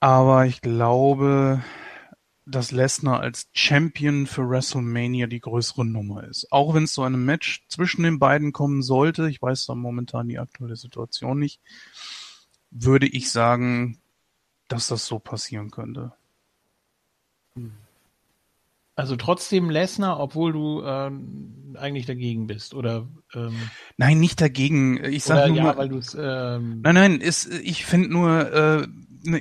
aber 0.00 0.46
ich 0.46 0.62
glaube, 0.62 1.62
dass 2.44 2.72
Lesnar 2.72 3.20
als 3.20 3.48
Champion 3.52 4.26
für 4.26 4.48
WrestleMania 4.48 5.28
die 5.28 5.40
größere 5.40 5.84
Nummer 5.84 6.24
ist. 6.24 6.50
Auch 6.50 6.74
wenn 6.74 6.84
es 6.84 6.94
so 6.94 7.02
einem 7.02 7.24
Match 7.24 7.64
zwischen 7.68 8.02
den 8.02 8.18
beiden 8.18 8.52
kommen 8.52 8.82
sollte, 8.82 9.28
ich 9.28 9.40
weiß 9.40 9.66
da 9.66 9.76
momentan 9.76 10.28
die 10.28 10.40
aktuelle 10.40 10.76
Situation 10.76 11.38
nicht, 11.38 11.60
würde 12.70 13.06
ich 13.06 13.30
sagen, 13.30 14.00
dass 14.68 14.88
das 14.88 15.06
so 15.06 15.18
passieren 15.18 15.70
könnte. 15.70 16.12
Also 18.94 19.16
trotzdem 19.16 19.68
Lesnar, 19.68 20.18
obwohl 20.18 20.52
du 20.52 20.82
ähm, 20.82 21.76
eigentlich 21.78 22.06
dagegen 22.06 22.46
bist, 22.46 22.72
oder? 22.74 23.06
Ähm, 23.34 23.54
Nein, 23.98 24.18
nicht 24.20 24.40
dagegen. 24.40 25.04
Ich 25.04 25.24
sag 25.24 25.36
oder 25.36 25.48
nur 25.48 25.56
ja, 25.58 25.62
mal, 25.64 25.76
weil 25.76 25.88
du 25.90 25.98
es. 25.98 26.14
Ähm, 26.18 26.80
Nein, 26.82 26.94
nein, 26.94 27.20
ist, 27.20 27.46
ich 27.52 27.84
finde 27.84 28.08
nur, 28.08 28.52
äh, 28.52 28.88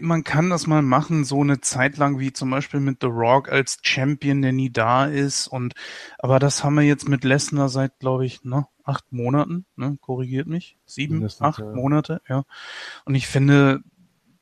man 0.02 0.26
kann 0.26 0.50
das 0.50 0.68
mal 0.68 0.82
machen, 0.82 1.24
so 1.24 1.42
eine 1.42 1.62
Zeit 1.62 1.98
lang 1.98 2.20
wie 2.20 2.34
zum 2.34 2.50
Beispiel 2.50 2.82
mit 2.82 2.98
The 3.02 3.08
Rock 3.08 3.50
als 3.50 3.78
Champion, 3.82 4.42
der 4.42 4.52
nie 4.52 4.72
da 4.72 5.06
ist. 5.06 5.48
Und 5.48 5.74
aber 6.20 6.40
das 6.40 6.64
haben 6.64 6.76
wir 6.76 6.84
jetzt 6.84 7.08
mit 7.08 7.24
Lesnar 7.24 7.70
seit, 7.70 8.00
glaube 8.00 8.26
ich, 8.26 8.44
ne, 8.44 8.68
acht 8.84 9.12
Monaten, 9.12 9.66
ne, 9.78 9.98
korrigiert 10.02 10.48
mich. 10.48 10.78
Sieben, 10.86 11.26
acht 11.40 11.60
ja. 11.60 11.72
Monate, 11.72 12.22
ja. 12.28 12.44
Und 13.06 13.16
ich 13.16 13.28
finde, 13.28 13.84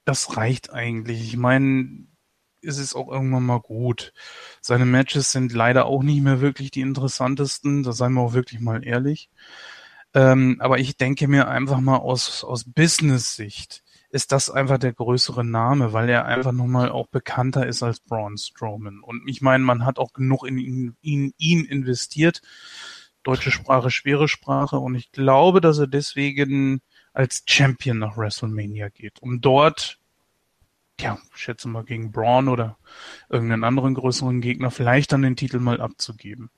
das 0.05 0.37
reicht 0.37 0.71
eigentlich. 0.71 1.21
Ich 1.23 1.37
meine, 1.37 2.07
es 2.61 2.77
ist 2.77 2.95
auch 2.95 3.09
irgendwann 3.09 3.45
mal 3.45 3.59
gut. 3.59 4.13
Seine 4.61 4.85
Matches 4.85 5.31
sind 5.31 5.53
leider 5.53 5.85
auch 5.85 6.03
nicht 6.03 6.21
mehr 6.21 6.41
wirklich 6.41 6.71
die 6.71 6.81
interessantesten, 6.81 7.83
da 7.83 7.91
seien 7.91 8.13
wir 8.13 8.21
auch 8.21 8.33
wirklich 8.33 8.59
mal 8.59 8.85
ehrlich. 8.85 9.29
Ähm, 10.13 10.57
aber 10.59 10.79
ich 10.79 10.97
denke 10.97 11.27
mir 11.27 11.47
einfach 11.47 11.79
mal 11.79 11.97
aus, 11.97 12.43
aus 12.43 12.65
Business-Sicht 12.65 13.83
ist 14.09 14.31
das 14.31 14.51
einfach 14.51 14.77
der 14.77 14.93
größere 14.93 15.43
Name, 15.43 15.91
weil 15.91 16.07
er 16.07 16.25
einfach 16.25 16.51
nochmal 16.51 16.89
auch 16.91 17.07
bekannter 17.07 17.65
ist 17.65 17.81
als 17.81 17.99
Braun 17.99 18.37
Strowman. 18.37 18.99
Und 18.99 19.27
ich 19.27 19.41
meine, 19.41 19.63
man 19.63 19.85
hat 19.85 19.97
auch 19.97 20.13
genug 20.13 20.45
in 20.45 20.59
ihn, 20.59 20.95
in 21.01 21.33
ihn 21.37 21.65
investiert. 21.65 22.41
Deutsche 23.23 23.49
Sprache, 23.49 23.89
schwere 23.89 24.27
Sprache. 24.27 24.77
Und 24.77 24.93
ich 24.93 25.11
glaube, 25.11 25.61
dass 25.61 25.79
er 25.79 25.87
deswegen 25.87 26.81
als 27.13 27.43
Champion 27.45 27.99
nach 27.99 28.17
WrestleMania 28.17 28.89
geht, 28.89 29.21
um 29.21 29.39
dort, 29.41 29.99
ja, 30.99 31.17
ich 31.33 31.41
schätze 31.41 31.67
mal 31.67 31.83
gegen 31.83 32.11
Braun 32.11 32.47
oder 32.49 32.77
irgendeinen 33.29 33.63
anderen 33.63 33.93
größeren 33.93 34.41
Gegner 34.41 34.71
vielleicht 34.71 35.11
dann 35.11 35.21
den 35.21 35.35
Titel 35.35 35.59
mal 35.59 35.79
abzugeben. 35.79 36.49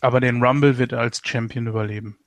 Aber 0.00 0.20
den 0.20 0.42
Rumble 0.42 0.78
wird 0.78 0.92
er 0.92 1.00
als 1.00 1.22
Champion 1.24 1.68
überleben. 1.68 2.18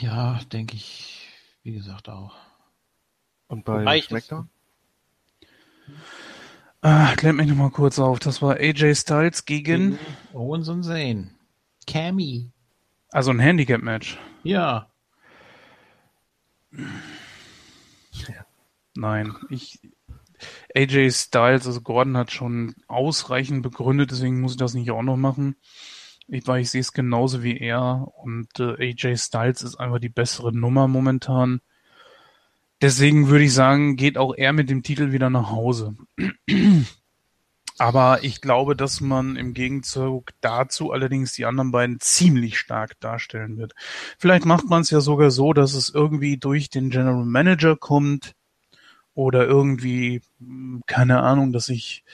ja, 0.00 0.40
denke 0.50 0.76
ich, 0.76 1.28
wie 1.62 1.72
gesagt 1.72 2.08
auch. 2.08 2.34
Und 3.48 3.64
bei 3.64 3.80
Wobei 3.80 4.00
SmackDown? 4.00 4.48
Ah, 6.80 7.14
klärt 7.16 7.36
mich 7.36 7.46
nochmal 7.46 7.70
kurz 7.70 7.98
auf. 7.98 8.18
Das 8.18 8.40
war 8.40 8.56
AJ 8.56 8.94
Styles 8.96 9.44
gegen, 9.44 9.98
Owens 10.32 10.68
und 10.68 10.82
Zane. 10.84 11.30
Cammy. 11.86 12.51
Also 13.12 13.30
ein 13.30 13.38
Handicap-Match. 13.38 14.18
Ja. 14.42 14.88
Nein, 18.94 19.34
ich, 19.48 19.78
AJ 20.74 21.10
Styles, 21.12 21.66
also 21.66 21.80
Gordon 21.80 22.16
hat 22.16 22.30
schon 22.30 22.74
ausreichend 22.88 23.62
begründet, 23.62 24.10
deswegen 24.10 24.40
muss 24.40 24.52
ich 24.52 24.58
das 24.58 24.74
nicht 24.74 24.90
auch 24.90 25.02
noch 25.02 25.16
machen. 25.16 25.56
Ich, 26.28 26.46
weil 26.46 26.62
ich 26.62 26.70
sehe 26.70 26.80
es 26.80 26.92
genauso 26.92 27.42
wie 27.42 27.58
er 27.58 28.08
und 28.16 28.48
äh, 28.58 28.90
AJ 28.90 29.16
Styles 29.16 29.62
ist 29.62 29.76
einfach 29.76 29.98
die 29.98 30.08
bessere 30.08 30.52
Nummer 30.52 30.88
momentan. 30.88 31.60
Deswegen 32.80 33.28
würde 33.28 33.44
ich 33.44 33.54
sagen, 33.54 33.96
geht 33.96 34.18
auch 34.18 34.34
er 34.34 34.52
mit 34.52 34.68
dem 34.68 34.82
Titel 34.82 35.12
wieder 35.12 35.30
nach 35.30 35.50
Hause. 35.50 35.94
Aber 37.82 38.22
ich 38.22 38.40
glaube, 38.40 38.76
dass 38.76 39.00
man 39.00 39.34
im 39.34 39.54
Gegenzug 39.54 40.30
dazu 40.40 40.92
allerdings 40.92 41.32
die 41.32 41.46
anderen 41.46 41.72
beiden 41.72 41.98
ziemlich 41.98 42.56
stark 42.56 43.00
darstellen 43.00 43.56
wird. 43.56 43.74
Vielleicht 44.18 44.46
macht 44.46 44.68
man 44.68 44.82
es 44.82 44.90
ja 44.90 45.00
sogar 45.00 45.32
so, 45.32 45.52
dass 45.52 45.74
es 45.74 45.88
irgendwie 45.88 46.36
durch 46.36 46.70
den 46.70 46.90
General 46.90 47.24
Manager 47.24 47.74
kommt 47.74 48.36
oder 49.14 49.48
irgendwie, 49.48 50.20
mh, 50.38 50.82
keine 50.86 51.22
Ahnung, 51.24 51.52
dass 51.52 51.66
sich 51.66 52.04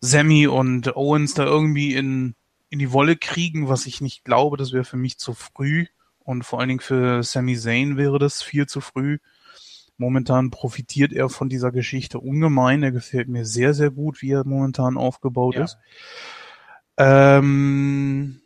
Sammy 0.00 0.46
und 0.46 0.94
Owens 0.96 1.34
da 1.34 1.42
irgendwie 1.42 1.96
in, 1.96 2.36
in 2.70 2.78
die 2.78 2.92
Wolle 2.92 3.16
kriegen, 3.16 3.68
was 3.68 3.86
ich 3.86 4.00
nicht 4.00 4.24
glaube, 4.24 4.58
das 4.58 4.72
wäre 4.72 4.84
für 4.84 4.96
mich 4.96 5.18
zu 5.18 5.34
früh. 5.34 5.86
Und 6.20 6.44
vor 6.44 6.60
allen 6.60 6.68
Dingen 6.68 6.78
für 6.80 7.24
Sami 7.24 7.56
Zayn 7.58 7.96
wäre 7.96 8.20
das 8.20 8.44
viel 8.44 8.68
zu 8.68 8.80
früh. 8.80 9.18
Momentan 9.98 10.50
profitiert 10.50 11.12
er 11.12 11.28
von 11.28 11.48
dieser 11.48 11.70
Geschichte 11.70 12.18
ungemein. 12.18 12.82
Er 12.82 12.92
gefällt 12.92 13.28
mir 13.28 13.44
sehr, 13.44 13.74
sehr 13.74 13.90
gut, 13.90 14.22
wie 14.22 14.32
er 14.32 14.44
momentan 14.46 14.96
aufgebaut 14.96 15.54
Ja. 15.56 15.64
ist. 15.64 15.78
Ähm, 16.98 18.40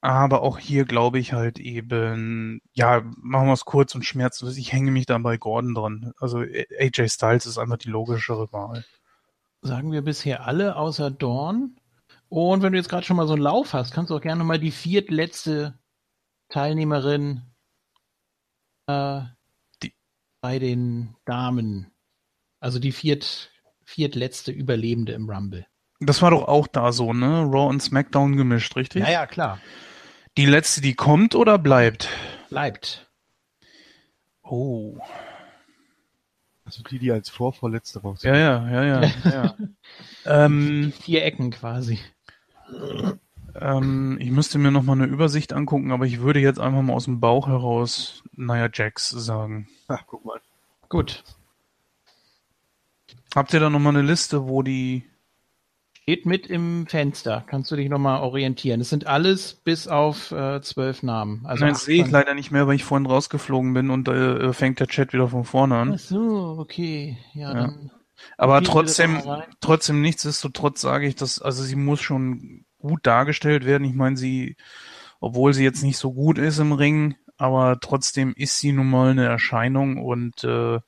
aber 0.00 0.42
auch 0.42 0.58
hier 0.58 0.84
glaube 0.84 1.18
ich 1.18 1.32
halt 1.32 1.58
eben, 1.58 2.60
ja, 2.72 3.02
machen 3.16 3.46
wir 3.46 3.52
es 3.54 3.64
kurz 3.64 3.94
und 3.94 4.04
schmerzlos. 4.04 4.56
Ich 4.56 4.72
hänge 4.72 4.90
mich 4.90 5.06
da 5.06 5.16
bei 5.18 5.36
Gordon 5.38 5.74
dran. 5.74 6.12
Also 6.18 6.38
AJ 6.40 7.08
Styles 7.08 7.46
ist 7.46 7.58
einfach 7.58 7.78
die 7.78 7.88
logischere 7.88 8.52
Wahl. 8.52 8.84
Sagen 9.62 9.92
wir 9.92 10.02
bisher 10.02 10.46
alle 10.46 10.76
außer 10.76 11.10
Dawn. 11.10 11.76
Und 12.28 12.62
wenn 12.62 12.72
du 12.72 12.78
jetzt 12.78 12.88
gerade 12.88 13.06
schon 13.06 13.16
mal 13.16 13.26
so 13.26 13.32
einen 13.34 13.42
Lauf 13.42 13.72
hast, 13.72 13.92
kannst 13.92 14.10
du 14.10 14.16
auch 14.16 14.20
gerne 14.20 14.44
mal 14.44 14.58
die 14.58 14.72
viertletzte 14.72 15.78
Teilnehmerin 16.50 17.42
äh, 18.88 19.22
bei 20.44 20.58
den 20.58 21.16
Damen, 21.24 21.90
also 22.60 22.78
die 22.78 22.92
viert, 22.92 23.50
viertletzte 23.82 24.52
Überlebende 24.52 25.14
im 25.14 25.30
Rumble. 25.30 25.66
Das 26.00 26.20
war 26.20 26.32
doch 26.32 26.46
auch 26.46 26.66
da 26.66 26.92
so, 26.92 27.14
ne? 27.14 27.44
Raw 27.44 27.70
und 27.70 27.80
SmackDown 27.80 28.36
gemischt, 28.36 28.76
richtig? 28.76 29.04
Ja, 29.04 29.10
ja, 29.10 29.26
klar. 29.26 29.58
Die 30.36 30.44
letzte, 30.44 30.82
die 30.82 30.92
kommt 30.94 31.34
oder 31.34 31.56
bleibt? 31.56 32.10
Bleibt. 32.50 33.10
Oh. 34.42 34.98
Also 36.66 36.82
die, 36.82 36.98
die 36.98 37.10
als 37.10 37.30
Vorvorletzte 37.30 38.02
raus 38.02 38.22
Ja, 38.22 38.36
ja, 38.36 38.68
ja, 38.68 38.84
ja. 38.84 39.10
ja. 39.24 39.56
ähm, 40.44 40.92
Vier 41.00 41.24
Ecken 41.24 41.52
quasi. 41.52 41.98
Ähm, 43.60 44.18
ich 44.20 44.30
müsste 44.30 44.58
mir 44.58 44.70
noch 44.70 44.82
mal 44.82 44.92
eine 44.92 45.06
Übersicht 45.06 45.52
angucken, 45.52 45.92
aber 45.92 46.06
ich 46.06 46.20
würde 46.20 46.40
jetzt 46.40 46.60
einfach 46.60 46.82
mal 46.82 46.94
aus 46.94 47.04
dem 47.04 47.20
Bauch 47.20 47.48
heraus 47.48 48.22
Nia 48.36 48.68
Jax 48.72 49.08
sagen. 49.08 49.68
Ach, 49.88 50.04
guck 50.06 50.24
mal. 50.24 50.40
Gut. 50.88 51.24
Habt 53.34 53.52
ihr 53.52 53.60
da 53.60 53.70
noch 53.70 53.80
mal 53.80 53.90
eine 53.90 54.02
Liste, 54.02 54.46
wo 54.48 54.62
die 54.62 55.04
Steht 56.04 56.26
mit 56.26 56.48
im 56.48 56.86
Fenster. 56.86 57.42
Kannst 57.46 57.70
du 57.70 57.76
dich 57.76 57.88
nochmal 57.88 58.20
orientieren. 58.20 58.82
Es 58.82 58.90
sind 58.90 59.06
alles 59.06 59.54
bis 59.54 59.88
auf 59.88 60.32
äh, 60.32 60.60
zwölf 60.60 61.02
Namen. 61.02 61.46
Also 61.46 61.64
Nein, 61.64 61.74
sehe 61.76 62.04
ich 62.04 62.10
leider 62.10 62.34
nicht 62.34 62.50
mehr, 62.50 62.66
weil 62.66 62.74
ich 62.74 62.84
vorhin 62.84 63.06
rausgeflogen 63.06 63.72
bin 63.72 63.88
und 63.88 64.06
äh, 64.08 64.52
fängt 64.52 64.80
der 64.80 64.86
Chat 64.86 65.14
wieder 65.14 65.28
von 65.28 65.44
vorne 65.44 65.76
an. 65.76 65.92
Ach 65.94 65.98
so, 65.98 66.56
okay. 66.58 67.16
Ja, 67.32 67.48
Ja. 67.48 67.54
dann. 67.54 67.90
Aber 68.36 68.62
trotzdem, 68.62 69.18
trotzdem 69.60 70.02
nichtsdestotrotz 70.02 70.82
sage 70.82 71.06
ich, 71.06 71.14
dass, 71.14 71.40
also 71.40 71.62
sie 71.62 71.76
muss 71.76 72.02
schon 72.02 72.63
gut 72.84 73.06
dargestellt 73.06 73.64
werden. 73.66 73.84
Ich 73.86 73.94
meine, 73.94 74.16
sie, 74.16 74.56
obwohl 75.20 75.54
sie 75.54 75.64
jetzt 75.64 75.82
nicht 75.84 75.98
so 75.98 76.12
gut 76.14 76.38
ist 76.38 76.58
im 76.58 76.72
Ring, 76.72 77.16
aber 77.38 77.78
trotzdem 77.80 78.34
ist 78.36 78.58
sie 78.60 78.72
nun 78.72 78.90
mal 78.90 79.10
eine 79.12 79.26
Erscheinung 79.26 79.98
und 80.04 80.44
äh, 80.44 80.80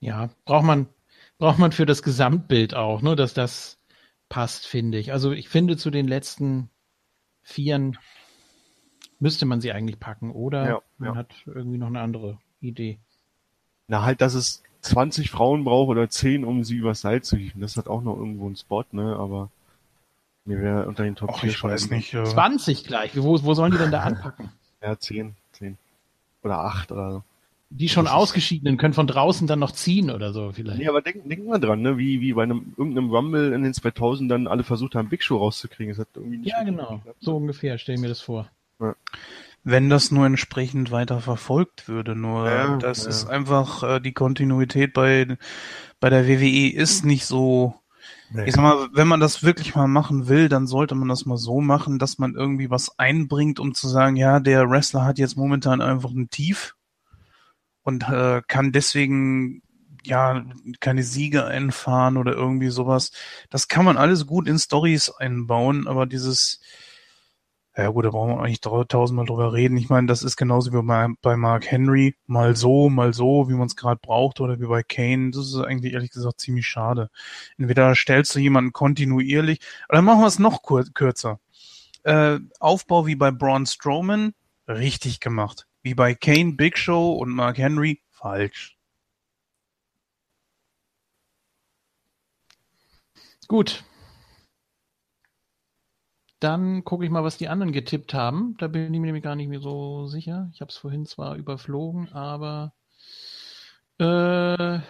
Ja, 0.00 0.30
braucht 0.44 0.64
man, 0.64 0.88
braucht 1.38 1.58
man 1.58 1.72
für 1.72 1.86
das 1.86 2.02
Gesamtbild 2.02 2.74
auch, 2.74 3.02
ne, 3.02 3.16
dass 3.16 3.34
das 3.34 3.78
passt, 4.28 4.66
finde 4.66 4.98
ich. 4.98 5.12
Also 5.12 5.32
ich 5.32 5.48
finde 5.48 5.76
zu 5.76 5.90
den 5.90 6.06
letzten 6.08 6.70
Vieren 7.42 7.98
müsste 9.20 9.46
man 9.46 9.60
sie 9.60 9.70
eigentlich 9.72 10.00
packen, 10.00 10.32
oder 10.32 10.66
Ja, 10.66 10.80
man 10.98 11.10
ja. 11.10 11.14
hat 11.14 11.32
irgendwie 11.46 11.78
noch 11.78 11.86
eine 11.88 12.00
andere 12.00 12.38
Idee. 12.60 12.98
Na 13.88 14.02
halt, 14.04 14.22
dass 14.22 14.32
es 14.34 14.62
20 14.80 15.30
Frauen 15.30 15.64
braucht 15.64 15.90
oder 15.90 16.08
10, 16.08 16.44
um 16.46 16.64
sie 16.64 16.76
übers 16.76 17.02
Seil 17.02 17.22
zu 17.22 17.36
hieven. 17.36 17.60
Das 17.60 17.76
hat 17.76 17.88
auch 17.88 18.00
noch 18.02 18.16
irgendwo 18.16 18.46
einen 18.46 18.56
Spot, 18.56 18.84
ne? 18.92 19.16
Aber 19.16 19.50
mir 20.50 20.60
wäre 20.62 20.86
unter 20.86 21.04
den 21.04 21.16
Top 21.16 21.30
ach, 21.34 21.40
4 21.40 21.50
ich 21.50 21.62
weiß 21.62 21.90
nicht. 21.90 22.12
Äh, 22.14 22.24
20 22.24 22.84
gleich. 22.84 23.12
Wo, 23.16 23.42
wo 23.42 23.54
sollen 23.54 23.72
die 23.72 23.78
denn 23.78 23.90
da 23.92 24.00
anpacken? 24.02 24.50
Ja, 24.82 24.98
10, 24.98 25.34
10. 25.52 25.78
Oder 26.42 26.58
8 26.60 26.92
oder 26.92 27.12
so. 27.12 27.22
Die 27.72 27.88
schon 27.88 28.06
Das 28.06 28.14
Ausgeschiedenen 28.14 28.78
können 28.78 28.94
von 28.94 29.06
draußen 29.06 29.46
dann 29.46 29.60
noch 29.60 29.70
ziehen 29.70 30.10
oder 30.10 30.32
so 30.32 30.50
vielleicht. 30.50 30.78
Nee, 30.80 30.88
aber 30.88 31.02
denk, 31.02 31.28
denk 31.28 31.46
mal 31.46 31.60
dran, 31.60 31.82
ne? 31.82 31.98
Wie, 31.98 32.20
wie 32.20 32.32
bei 32.32 32.42
einem, 32.42 32.74
irgendeinem 32.76 33.10
Rumble 33.10 33.52
in 33.52 33.62
den 33.62 33.72
2000 33.72 34.28
dann 34.28 34.48
alle 34.48 34.64
versucht 34.64 34.96
haben, 34.96 35.08
Big 35.08 35.22
Show 35.22 35.36
rauszukriegen. 35.36 35.92
Das 35.92 36.00
hat 36.00 36.08
irgendwie 36.16 36.38
nicht 36.38 36.50
Ja, 36.50 36.64
genau. 36.64 36.96
geklappt. 36.96 37.18
So 37.20 37.36
ungefähr, 37.36 37.78
stell 37.78 37.96
mir 37.98 38.08
das 38.08 38.20
vor. 38.20 38.50
wenn 39.62 39.88
das 39.90 40.10
nur 40.10 40.26
entsprechend 40.26 40.90
weiter 40.90 41.20
verfolgt 41.20 41.86
würde. 41.86 42.16
Nur 42.16 42.50
Ja, 42.50 42.76
das 42.78 43.04
ja. 43.04 43.10
ist 43.10 43.26
einfach 43.30 43.82
äh, 43.84 44.00
die 44.00 44.12
Kontinuität 44.14 44.92
bei 44.92 45.36
bei 46.00 46.08
der 46.10 46.26
WWE 46.26 46.72
ist 46.72 47.04
nicht 47.04 47.24
so. 47.26 47.74
Nee. 48.32 48.44
Ich 48.46 48.54
sag 48.54 48.62
mal, 48.62 48.88
wenn 48.92 49.08
man 49.08 49.18
das 49.18 49.42
wirklich 49.42 49.74
mal 49.74 49.88
machen 49.88 50.28
will, 50.28 50.48
dann 50.48 50.68
sollte 50.68 50.94
man 50.94 51.08
das 51.08 51.26
mal 51.26 51.36
so 51.36 51.60
machen, 51.60 51.98
dass 51.98 52.18
man 52.18 52.34
irgendwie 52.34 52.70
was 52.70 52.96
einbringt, 52.98 53.58
um 53.58 53.74
zu 53.74 53.88
sagen, 53.88 54.14
ja, 54.14 54.38
der 54.38 54.70
Wrestler 54.70 55.04
hat 55.04 55.18
jetzt 55.18 55.36
momentan 55.36 55.80
einfach 55.80 56.10
ein 56.10 56.30
Tief 56.30 56.76
und 57.82 58.08
äh, 58.08 58.42
kann 58.46 58.70
deswegen 58.70 59.62
ja 60.04 60.44
keine 60.78 61.02
Siege 61.02 61.44
einfahren 61.44 62.16
oder 62.16 62.32
irgendwie 62.32 62.68
sowas. 62.70 63.10
Das 63.50 63.66
kann 63.66 63.84
man 63.84 63.96
alles 63.96 64.26
gut 64.26 64.48
in 64.48 64.58
Stories 64.58 65.10
einbauen, 65.10 65.88
aber 65.88 66.06
dieses 66.06 66.60
ja 67.76 67.88
gut, 67.88 68.04
da 68.04 68.10
brauchen 68.10 68.30
wir 68.30 68.40
eigentlich 68.40 68.60
tausendmal 68.60 69.26
drüber 69.26 69.52
reden. 69.52 69.76
Ich 69.76 69.88
meine, 69.88 70.06
das 70.08 70.22
ist 70.22 70.36
genauso 70.36 70.72
wie 70.72 70.82
bei, 71.22 71.36
Mark 71.36 71.70
Henry. 71.70 72.16
Mal 72.26 72.56
so, 72.56 72.88
mal 72.90 73.14
so, 73.14 73.48
wie 73.48 73.54
man 73.54 73.66
es 73.68 73.76
gerade 73.76 74.00
braucht, 74.02 74.40
oder 74.40 74.60
wie 74.60 74.66
bei 74.66 74.82
Kane. 74.82 75.30
Das 75.30 75.46
ist 75.46 75.56
eigentlich 75.56 75.92
ehrlich 75.92 76.10
gesagt 76.10 76.40
ziemlich 76.40 76.66
schade. 76.66 77.10
Entweder 77.58 77.94
stellst 77.94 78.34
du 78.34 78.40
jemanden 78.40 78.72
kontinuierlich, 78.72 79.60
oder 79.88 80.02
machen 80.02 80.20
wir 80.20 80.26
es 80.26 80.38
noch 80.38 80.62
kürzer. 80.94 81.38
Äh, 82.02 82.40
Aufbau 82.58 83.06
wie 83.06 83.16
bei 83.16 83.30
Braun 83.30 83.66
Strowman, 83.66 84.34
richtig 84.68 85.20
gemacht. 85.20 85.66
Wie 85.82 85.94
bei 85.94 86.14
Kane, 86.14 86.54
Big 86.54 86.76
Show 86.78 87.12
und 87.14 87.30
Mark 87.30 87.58
Henry, 87.58 88.02
falsch. 88.10 88.76
Gut. 93.48 93.84
Dann 96.40 96.84
gucke 96.84 97.04
ich 97.04 97.10
mal, 97.10 97.22
was 97.22 97.36
die 97.36 97.48
anderen 97.48 97.72
getippt 97.72 98.14
haben. 98.14 98.56
Da 98.58 98.66
bin 98.66 98.92
ich 98.94 99.00
mir 99.00 99.06
nämlich 99.06 99.22
gar 99.22 99.36
nicht 99.36 99.48
mehr 99.48 99.60
so 99.60 100.06
sicher. 100.06 100.50
Ich 100.54 100.62
habe 100.62 100.70
es 100.70 100.78
vorhin 100.78 101.04
zwar 101.04 101.36
überflogen, 101.36 102.10
aber 102.12 102.72
äh, 103.98 104.80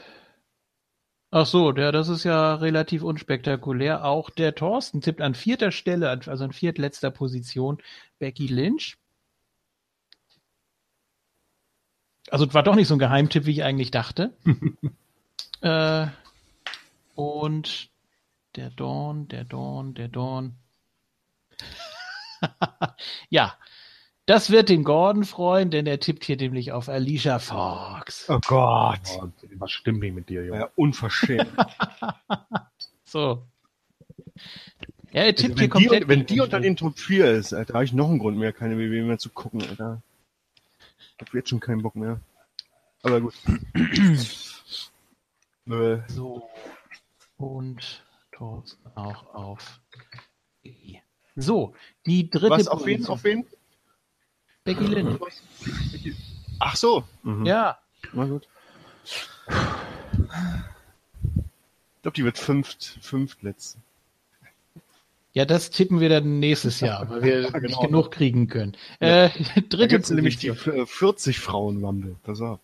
ach 1.33 1.47
so, 1.47 1.73
der, 1.73 1.91
das 1.91 2.09
ist 2.09 2.23
ja 2.23 2.55
relativ 2.55 3.03
unspektakulär. 3.03 4.05
Auch 4.05 4.31
der 4.31 4.55
Thorsten 4.55 5.01
tippt 5.01 5.21
an 5.21 5.35
vierter 5.35 5.73
Stelle, 5.73 6.09
also 6.09 6.45
an 6.45 6.53
viertletzter 6.53 7.11
Position, 7.11 7.83
Becky 8.21 8.47
Lynch. 8.47 8.97
Also 12.31 12.47
es 12.47 12.55
war 12.55 12.63
doch 12.63 12.77
nicht 12.77 12.87
so 12.87 12.95
ein 12.95 13.01
Geheimtipp, 13.01 13.47
wie 13.47 13.51
ich 13.51 13.65
eigentlich 13.65 13.91
dachte. 13.91 14.33
äh, 15.63 16.07
und 17.17 17.91
der 18.55 18.71
Dawn, 18.71 19.27
der 19.27 19.43
Dawn, 19.43 19.95
der 19.95 20.07
Dawn. 20.07 20.60
ja, 23.31 23.57
das 24.27 24.51
wird 24.51 24.69
den 24.69 24.85
Gordon 24.85 25.25
freuen, 25.25 25.71
denn 25.71 25.87
er 25.87 25.99
tippt 26.01 26.25
hier 26.25 26.37
nämlich 26.37 26.73
auf 26.73 26.89
Alicia 26.89 27.39
Fox. 27.39 28.29
Oh 28.31 28.39
Gott. 28.47 29.01
Oh, 29.21 29.29
was 29.57 29.71
stimmt 29.73 30.01
nicht 30.01 30.15
mit 30.15 30.29
dir, 30.29 30.45
Junge? 30.45 30.61
Ja, 30.61 30.69
unverschämt. 30.77 31.49
So. 33.05 33.45
Ja, 35.13 35.23
er 35.25 35.35
tippt 35.35 35.59
Also, 35.59 35.59
hier 35.59 35.59
wenn, 35.59 35.65
die, 35.65 35.69
komplett. 35.69 36.09
wenn 36.09 36.27
die 36.27 36.41
unter 36.41 36.61
den 36.61 36.77
Top 36.77 36.97
4 36.97 37.33
ist, 37.33 37.53
Alter, 37.53 37.75
habe 37.75 37.85
ich 37.85 37.93
noch 37.93 38.09
einen 38.09 38.21
Grund 38.21 38.39
mehr, 38.39 38.53
keine 38.53 38.79
WWE 38.79 39.03
mehr 39.03 39.19
zu 39.19 39.31
gucken, 39.31 39.63
Alter. 39.63 40.01
Ich 41.19 41.27
hab 41.27 41.35
jetzt 41.35 41.49
schon 41.49 41.59
keinen 41.59 41.83
Bock 41.83 41.97
mehr. 41.97 42.21
Aber 43.03 43.21
gut. 43.21 43.35
äh, 45.67 45.99
So. 46.07 46.49
Und 47.37 48.05
Thorsten 48.31 48.87
auch 48.95 49.35
auf. 49.35 49.81
E. 50.63 50.99
So, 51.41 51.75
die 52.07 52.31
dritte 52.31 52.51
was, 52.51 52.69
auf 52.69 52.87
wen, 52.87 53.07
auf 53.07 53.25
wen? 53.25 53.45
Becky 54.65 54.85
Lynch. 54.85 55.19
Ach 56.59 56.77
so. 56.77 57.05
Mhm. 57.23 57.47
Ja, 57.47 57.79
Na 58.13 58.25
gut. 58.27 58.47
Ich 59.47 59.63
glaube, 62.03 62.15
die 62.17 62.25
wird 62.25 62.39
fünft, 62.39 62.99
fünftletzte. 63.03 63.79
ja, 65.33 65.45
das 65.45 65.71
tippen 65.71 66.01
wir 66.01 66.09
dann 66.09 66.39
nächstes 66.41 66.81
Jahr, 66.81 67.09
weil 67.11 67.23
wir 67.23 67.41
Ja, 67.43 67.51
nicht 67.51 67.63
genau. 67.63 67.81
genug 67.81 68.11
kriegen 68.11 68.49
können. 68.49 68.77
Äh, 69.01 69.29
Da 69.55 69.61
dritte 69.69 69.89
gibt's 69.89 70.11
nämlich 70.11 70.37
die 70.39 70.49
Position. 70.51 70.77
äh, 70.81 70.87
40 70.87 71.39
Frauen 71.41 71.85
Rumble. 71.85 72.17
Pass 72.23 72.41
auf. 72.41 72.59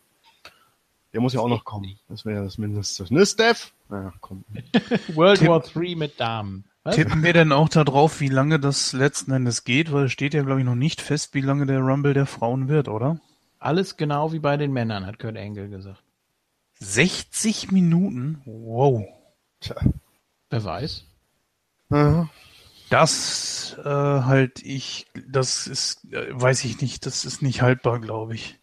Der 1.12 1.20
muss 1.20 1.32
ja 1.32 1.40
auch 1.40 1.48
noch 1.48 1.64
kommen. 1.64 1.98
Das 2.08 2.24
wäre 2.26 2.38
ja 2.38 2.44
das 2.44 2.58
Mindeste. 2.58 3.06
Ne, 3.12 3.24
Steph? 3.24 3.72
Naja, 3.88 4.12
komm. 4.20 4.44
World 5.14 5.38
Tipp- 5.38 5.48
War 5.48 5.64
III 5.76 5.94
mit 5.96 6.20
Damen. 6.20 6.64
Tippen 6.92 7.22
wir 7.22 7.32
denn 7.32 7.52
auch 7.52 7.68
darauf, 7.68 8.20
wie 8.20 8.28
lange 8.28 8.58
das 8.58 8.92
letzten 8.92 9.32
Endes 9.32 9.64
geht? 9.64 9.92
Weil 9.92 10.06
es 10.06 10.12
steht 10.12 10.34
ja, 10.34 10.42
glaube 10.42 10.60
ich, 10.60 10.66
noch 10.66 10.74
nicht 10.74 11.00
fest, 11.00 11.34
wie 11.34 11.40
lange 11.40 11.66
der 11.66 11.80
Rumble 11.80 12.14
der 12.14 12.26
Frauen 12.26 12.68
wird, 12.68 12.88
oder? 12.88 13.18
Alles 13.58 13.96
genau 13.96 14.32
wie 14.32 14.38
bei 14.38 14.56
den 14.56 14.72
Männern, 14.72 15.06
hat 15.06 15.18
Kurt 15.18 15.36
Engel 15.36 15.68
gesagt. 15.68 16.02
60 16.78 17.72
Minuten? 17.72 18.42
Wow. 18.44 19.06
Tja. 19.60 19.76
Wer 20.50 20.64
weiß. 20.64 21.04
Aha. 21.90 22.28
Das 22.90 23.76
äh, 23.78 23.88
halt 23.88 24.62
ich, 24.62 25.06
das 25.28 25.66
ist, 25.66 26.04
äh, 26.12 26.28
weiß 26.30 26.64
ich 26.64 26.80
nicht, 26.80 27.06
das 27.06 27.24
ist 27.24 27.42
nicht 27.42 27.62
haltbar, 27.62 28.00
glaube 28.00 28.34
ich. 28.34 28.58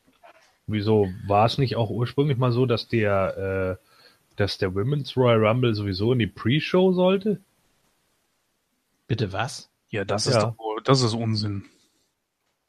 Wieso 0.65 1.09
war 1.27 1.45
es 1.45 1.57
nicht 1.57 1.75
auch 1.75 1.89
ursprünglich 1.89 2.37
mal 2.37 2.53
so, 2.53 2.65
dass 2.65 2.87
der, 2.87 3.79
äh, 3.81 3.85
dass 4.37 4.57
der 4.57 4.73
Women's 4.73 5.17
Royal 5.17 5.45
Rumble 5.45 5.75
sowieso 5.75 6.13
in 6.13 6.19
die 6.19 6.27
Pre-Show 6.27 6.93
sollte? 6.93 7.41
Bitte 9.07 9.31
was? 9.33 9.69
Ja, 9.89 10.05
das 10.05 10.25
Ja. 10.25 10.31
ist 10.31 10.41
doch 10.43 10.57
wohl, 10.57 10.81
das 10.83 11.01
ist 11.01 11.13
Unsinn. 11.13 11.65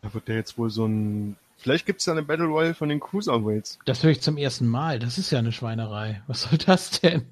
Da 0.03 0.13
wird 0.13 0.29
der 0.29 0.37
jetzt 0.37 0.59
wohl 0.59 0.71
so 0.71 0.87
ein. 0.87 1.37
Vielleicht 1.57 1.87
gibt's 1.87 2.05
da 2.05 2.13
eine 2.13 2.23
Battle 2.23 2.47
Royale 2.47 2.75
von 2.75 2.89
den 2.91 3.01
Cruiserweights. 3.01 3.79
Das 3.87 4.03
höre 4.03 4.11
ich 4.11 4.21
zum 4.21 4.37
ersten 4.37 4.67
Mal. 4.67 4.99
Das 4.99 5.17
ist 5.17 5.31
ja 5.31 5.39
eine 5.39 5.53
Schweinerei. 5.53 6.23
Was 6.27 6.43
soll 6.43 6.59
das 6.59 7.01
denn? 7.01 7.27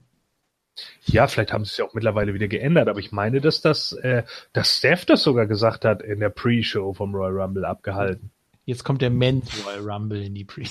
Ja, 1.04 1.26
vielleicht 1.26 1.52
haben 1.52 1.66
sie 1.66 1.70
es 1.72 1.76
ja 1.76 1.84
auch 1.84 1.92
mittlerweile 1.92 2.32
wieder 2.32 2.48
geändert, 2.48 2.88
aber 2.88 2.98
ich 2.98 3.12
meine, 3.12 3.42
dass 3.42 3.60
das, 3.60 3.92
äh, 3.92 4.22
dass 4.54 4.78
Steph 4.78 5.04
das 5.04 5.22
sogar 5.22 5.46
gesagt 5.46 5.84
hat 5.84 6.00
in 6.00 6.18
der 6.20 6.30
Pre-Show 6.30 6.94
vom 6.94 7.14
Royal 7.14 7.38
Rumble 7.42 7.66
abgehalten. 7.66 8.30
Jetzt 8.64 8.84
kommt 8.84 9.02
der 9.02 9.10
Men's 9.10 9.48
Royal 9.66 9.80
Rumble 9.80 10.22
in 10.22 10.34
die 10.34 10.44
Pre. 10.44 10.62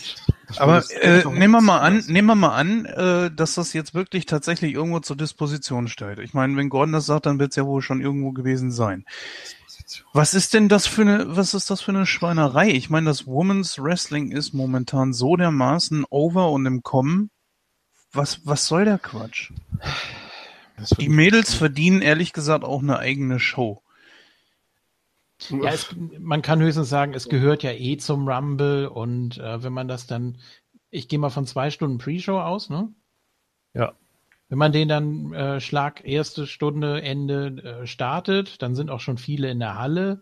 Aber 0.57 0.83
äh, 1.01 1.25
nehmen 1.25 1.51
wir 1.51 1.61
mal 1.61 1.79
an, 1.79 2.03
nehmen 2.07 2.27
wir 2.27 2.35
mal 2.35 2.55
an, 2.55 2.85
äh, 2.85 3.31
dass 3.31 3.55
das 3.55 3.73
jetzt 3.73 3.93
wirklich 3.93 4.25
tatsächlich 4.25 4.73
irgendwo 4.73 5.01
zur 5.01 5.17
Disposition 5.17 5.89
steht. 5.89 6.19
Ich 6.19 6.33
meine, 6.33 6.55
wenn 6.55 6.69
Gordon 6.69 6.93
das 6.93 7.05
sagt, 7.05 7.25
dann 7.25 7.39
wird 7.39 7.51
es 7.51 7.57
ja 7.57 7.65
wohl 7.65 7.81
schon 7.81 8.01
irgendwo 8.01 8.31
gewesen 8.31 8.71
sein. 8.71 9.05
Was 10.13 10.33
ist 10.33 10.53
denn 10.53 10.69
das 10.69 10.87
für 10.87 11.01
eine, 11.01 11.35
was 11.35 11.53
ist 11.53 11.69
das 11.69 11.81
für 11.81 11.91
eine 11.91 12.05
Schweinerei? 12.05 12.69
Ich 12.69 12.89
meine, 12.89 13.07
das 13.07 13.27
Women's 13.27 13.77
Wrestling 13.77 14.31
ist 14.31 14.53
momentan 14.53 15.11
so 15.11 15.35
dermaßen 15.35 16.05
over 16.09 16.49
und 16.51 16.65
im 16.65 16.83
Kommen. 16.83 17.29
Was, 18.13 18.45
was 18.45 18.67
soll 18.67 18.85
der 18.85 18.99
Quatsch? 18.99 19.51
Die 20.97 21.09
Mädels 21.09 21.53
verdienen 21.53 22.01
ehrlich 22.01 22.33
gesagt 22.33 22.63
auch 22.63 22.81
eine 22.81 22.99
eigene 22.99 23.39
Show. 23.39 23.83
Ja, 25.49 25.69
es, 25.71 25.95
man 26.19 26.41
kann 26.41 26.61
höchstens 26.61 26.89
sagen, 26.89 27.13
es 27.13 27.27
gehört 27.27 27.63
ja 27.63 27.71
eh 27.71 27.97
zum 27.97 28.27
Rumble 28.27 28.87
und 28.87 29.37
äh, 29.37 29.63
wenn 29.63 29.73
man 29.73 29.87
das 29.87 30.07
dann, 30.07 30.37
ich 30.89 31.07
gehe 31.07 31.19
mal 31.19 31.29
von 31.29 31.45
zwei 31.45 31.71
Stunden 31.71 31.97
Pre-Show 31.97 32.39
aus, 32.39 32.69
ne? 32.69 32.93
Ja. 33.73 33.93
Wenn 34.49 34.57
man 34.57 34.71
den 34.71 34.87
dann 34.87 35.33
äh, 35.33 35.61
Schlag 35.61 36.05
erste 36.05 36.45
Stunde 36.45 37.01
Ende 37.01 37.81
äh, 37.81 37.87
startet, 37.87 38.61
dann 38.61 38.75
sind 38.75 38.89
auch 38.89 38.99
schon 38.99 39.17
viele 39.17 39.49
in 39.49 39.59
der 39.59 39.77
Halle. 39.77 40.21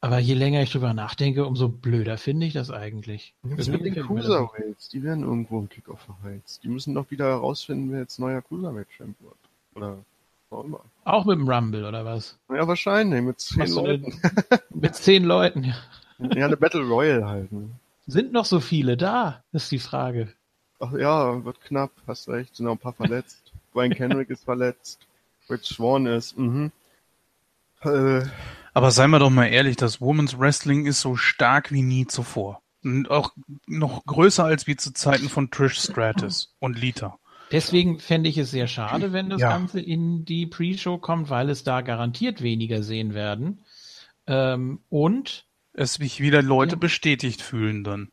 Aber 0.00 0.18
je 0.18 0.34
länger 0.34 0.62
ich 0.62 0.72
drüber 0.72 0.94
nachdenke, 0.94 1.44
umso 1.44 1.68
blöder 1.68 2.16
finde 2.16 2.46
ich 2.46 2.54
das 2.54 2.70
eigentlich. 2.70 3.34
Was 3.42 3.68
mit 3.68 3.84
den 3.84 3.94
Cruiserweights? 3.94 4.88
Die 4.88 5.02
werden 5.02 5.24
irgendwo 5.24 5.58
im 5.58 5.68
Kickoff 5.68 6.00
verheizt. 6.00 6.64
Die 6.64 6.68
müssen 6.68 6.94
doch 6.94 7.10
wieder 7.10 7.26
herausfinden, 7.26 7.92
wer 7.92 8.00
jetzt 8.00 8.18
neuer 8.18 8.40
Cruiserweight-Champ 8.40 9.14
wird. 9.20 9.36
Oder 9.74 9.98
auch 10.48 10.64
immer. 10.64 10.80
Auch 11.10 11.24
mit 11.24 11.38
dem 11.38 11.48
Rumble, 11.48 11.84
oder 11.84 12.04
was? 12.04 12.38
Ja, 12.48 12.68
wahrscheinlich. 12.68 13.22
Mit 13.22 13.40
zehn 13.40 13.58
Machst 13.58 13.74
Leuten. 13.74 14.20
Mit 14.70 14.94
zehn 14.94 15.24
Leuten, 15.24 15.64
ja. 15.64 15.74
Ja, 16.34 16.46
eine 16.46 16.56
Battle 16.56 16.82
Royale 16.82 17.26
halt. 17.26 17.50
Ne? 17.50 17.70
Sind 18.06 18.32
noch 18.32 18.44
so 18.44 18.60
viele 18.60 18.96
da? 18.96 19.42
ist 19.52 19.72
die 19.72 19.78
Frage. 19.78 20.32
Ach 20.78 20.92
ja, 20.92 21.44
wird 21.44 21.60
knapp. 21.62 21.90
Hast 22.06 22.28
recht. 22.28 22.54
Sind 22.54 22.66
noch 22.66 22.72
ein 22.72 22.78
paar 22.78 22.92
verletzt. 22.92 23.52
Brian 23.72 23.94
Kendrick 23.94 24.30
ist 24.30 24.44
verletzt. 24.44 25.00
Rich 25.48 25.66
Swan 25.66 26.06
ist, 26.06 26.38
mhm. 26.38 26.70
Äh, 27.82 28.22
Aber 28.74 28.90
seien 28.90 29.10
wir 29.10 29.18
doch 29.18 29.30
mal 29.30 29.46
ehrlich, 29.46 29.76
das 29.76 30.00
Women's 30.00 30.38
Wrestling 30.38 30.86
ist 30.86 31.00
so 31.00 31.16
stark 31.16 31.72
wie 31.72 31.82
nie 31.82 32.06
zuvor. 32.06 32.60
Und 32.84 33.10
auch 33.10 33.32
noch 33.66 34.04
größer 34.06 34.44
als 34.44 34.66
wie 34.66 34.76
zu 34.76 34.92
Zeiten 34.92 35.28
von 35.28 35.50
Trish 35.50 35.80
Stratus 35.80 36.54
und 36.60 36.78
Lita. 36.78 37.18
Deswegen 37.52 37.98
fände 37.98 38.28
ich 38.28 38.38
es 38.38 38.50
sehr 38.50 38.66
schade, 38.68 39.12
wenn 39.12 39.28
das 39.30 39.40
Ja. 39.40 39.50
Ganze 39.50 39.80
in 39.80 40.24
die 40.24 40.46
Pre-Show 40.46 40.98
kommt, 40.98 41.30
weil 41.30 41.50
es 41.50 41.64
da 41.64 41.80
garantiert 41.80 42.42
weniger 42.42 42.82
sehen 42.82 43.12
werden. 43.14 43.58
Ähm, 44.26 44.80
und 44.88 45.44
Es 45.72 45.94
sich 45.94 46.20
wieder 46.20 46.42
Leute 46.42 46.72
Ja. 46.72 46.78
bestätigt 46.78 47.42
fühlen 47.42 47.84
dann. 47.84 48.08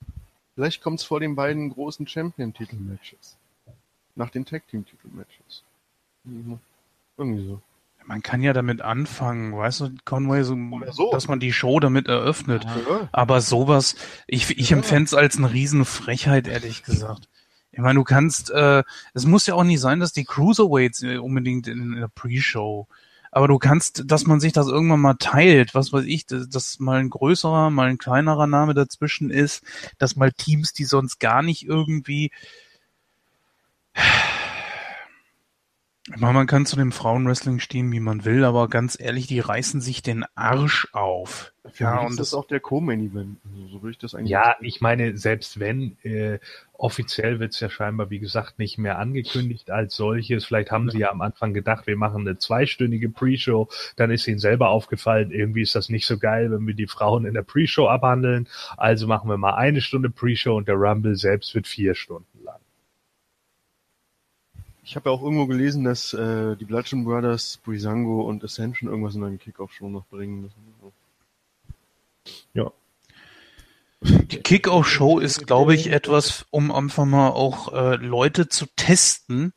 vielleicht 0.55 0.81
kommt's 0.81 1.03
vor 1.03 1.19
den 1.19 1.35
beiden 1.35 1.69
großen 1.69 2.07
Champion-Titel-Matches. 2.07 3.37
Nach 4.15 4.29
den 4.31 4.43
Tag-Team-Titel-Matches. 4.45 5.63
Mhm. 6.23 6.59
Irgendwie 7.17 7.45
so. 7.45 7.61
Man 8.05 8.23
kann 8.23 8.41
ja 8.41 8.53
damit 8.53 8.81
anfangen, 8.81 9.55
weißt 9.55 9.81
du, 9.81 9.89
Conway, 10.05 10.41
so, 10.43 10.55
so. 10.91 11.11
dass 11.11 11.27
man 11.27 11.39
die 11.39 11.51
Show 11.53 11.79
damit 11.79 12.07
eröffnet. 12.07 12.63
Ja. 12.63 13.09
Aber 13.11 13.41
sowas, 13.41 13.95
ich, 14.27 14.57
ich 14.57 14.69
Ja. 14.71 14.77
empfände 14.77 15.03
es 15.03 15.13
als 15.13 15.37
eine 15.37 15.51
Riesenfrechheit, 15.51 16.47
ehrlich 16.47 16.83
gesagt. 16.83 17.27
Ich 17.77 17.83
meine, 17.83 17.99
du 17.99 18.03
kannst, 18.03 18.49
äh, 18.49 18.83
es 19.13 19.27
muss 19.27 19.45
ja 19.45 19.53
auch 19.53 19.63
nicht 19.63 19.79
sein, 19.79 19.99
dass 19.99 20.11
die 20.11 20.23
Cruiserweights 20.25 21.03
äh, 21.03 21.17
unbedingt 21.17 21.67
in, 21.67 21.93
in 21.93 21.99
der 21.99 22.07
Pre-Show, 22.07 22.87
aber 23.31 23.47
du 23.47 23.59
kannst, 23.59 24.09
dass 24.09 24.25
man 24.25 24.39
sich 24.39 24.51
das 24.51 24.67
irgendwann 24.67 24.99
mal 24.99 25.13
teilt, 25.13 25.75
was 25.75 25.93
weiß 25.93 26.05
ich, 26.05 26.25
dass, 26.25 26.49
dass 26.49 26.79
mal 26.79 26.99
ein 26.99 27.11
größerer, 27.11 27.69
mal 27.69 27.87
ein 27.87 27.99
kleinerer 27.99 28.47
Name 28.47 28.73
dazwischen 28.73 29.29
ist, 29.29 29.63
dass 29.99 30.15
mal 30.15 30.31
Teams, 30.31 30.73
die 30.73 30.85
sonst 30.85 31.19
gar 31.19 31.43
nicht 31.43 31.67
irgendwie, 31.67 32.31
ich 36.09 36.15
meine, 36.21 36.33
man 36.33 36.47
kann 36.47 36.65
zu 36.65 36.77
dem 36.77 36.93
Frauenwrestling 36.93 37.59
stehen, 37.59 37.91
wie 37.91 37.99
man 37.99 38.23
will, 38.23 38.45
aber 38.45 38.69
ganz 38.69 38.97
ehrlich, 38.99 39.27
die 39.27 39.41
reißen 39.41 39.81
sich 39.81 40.01
den 40.01 40.25
Arsch 40.35 40.87
auf. 40.93 41.51
Für 41.69 41.83
Ja, 41.83 41.99
und 41.99 42.11
ist 42.11 42.19
das 42.19 42.29
das- 42.29 42.33
auch 42.33 42.47
der 42.47 42.61
Co-Main-Event. 42.61 43.39
Also, 43.43 43.67
so 43.67 43.81
würde 43.81 43.91
ich 43.91 43.97
das 43.97 44.15
eigentlich 44.15 44.29
Ja, 44.31 44.55
ich 44.61 44.79
meine, 44.79 45.17
selbst 45.17 45.59
wenn, 45.59 45.97
äh, 46.03 46.39
offiziell 46.77 47.39
wird's 47.39 47.59
ja 47.59 47.69
scheinbar, 47.69 48.09
wie 48.09 48.19
gesagt, 48.19 48.59
nicht 48.59 48.77
mehr 48.77 48.99
angekündigt 48.99 49.71
als 49.71 49.95
solches. 49.95 50.45
Vielleicht 50.45 50.71
haben 50.71 50.89
sie 50.89 50.99
ja 50.99 51.11
am 51.11 51.21
Anfang 51.21 51.53
gedacht, 51.53 51.87
wir 51.87 51.97
machen 51.97 52.27
eine 52.27 52.37
zweistündige 52.37 53.09
Pre-Show. 53.09 53.67
Dann 53.95 54.11
ist 54.11 54.27
ihnen 54.27 54.39
selber 54.39 54.69
aufgefallen, 54.69 55.31
irgendwie 55.31 55.61
ist 55.61 55.75
das 55.75 55.89
nicht 55.89 56.05
so 56.05 56.17
geil, 56.17 56.51
wenn 56.51 56.65
wir 56.67 56.73
die 56.73 56.87
Frauen 56.87 57.25
in 57.25 57.33
der 57.33 57.41
Pre-Show 57.41 57.87
abhandeln. 57.87 58.47
Also 58.77 59.07
machen 59.07 59.29
wir 59.29 59.37
mal 59.37 59.55
eine 59.55 59.81
Stunde 59.81 60.09
Pre-Show 60.09 60.55
und 60.55 60.67
der 60.67 60.75
Rumble 60.75 61.15
selbst 61.15 61.55
wird 61.55 61.67
vier 61.67 61.95
Stunden 61.95 62.43
lang. 62.43 62.59
Ich 64.83 64.95
habe 64.95 65.09
ja 65.09 65.15
auch 65.15 65.21
irgendwo 65.21 65.47
gelesen, 65.47 65.83
dass 65.83 66.13
äh, 66.13 66.55
die 66.55 66.63
Bludgeon 66.63 67.03
Brothers, 67.03 67.59
Brisango 67.65 68.21
und 68.21 68.43
Ascension 68.43 68.89
irgendwas 68.89 69.15
in 69.15 69.23
einen 69.23 69.37
Kickoff-Show 69.37 69.89
noch 69.89 70.05
bringen 70.05 70.43
müssen. 70.43 70.55
Ja. 72.53 72.71
Die 74.07 74.37
Kick-Off-Show 74.37 75.19
ist, 75.19 75.47
glaube 75.47 75.75
ich, 75.75 75.87
etwas, 75.91 76.45
um 76.49 76.71
einfach 76.71 77.05
mal 77.05 77.29
auch 77.29 77.73
äh, 77.73 77.95
Leute 77.95 78.47
zu 78.47 78.65
testen. 78.75 79.53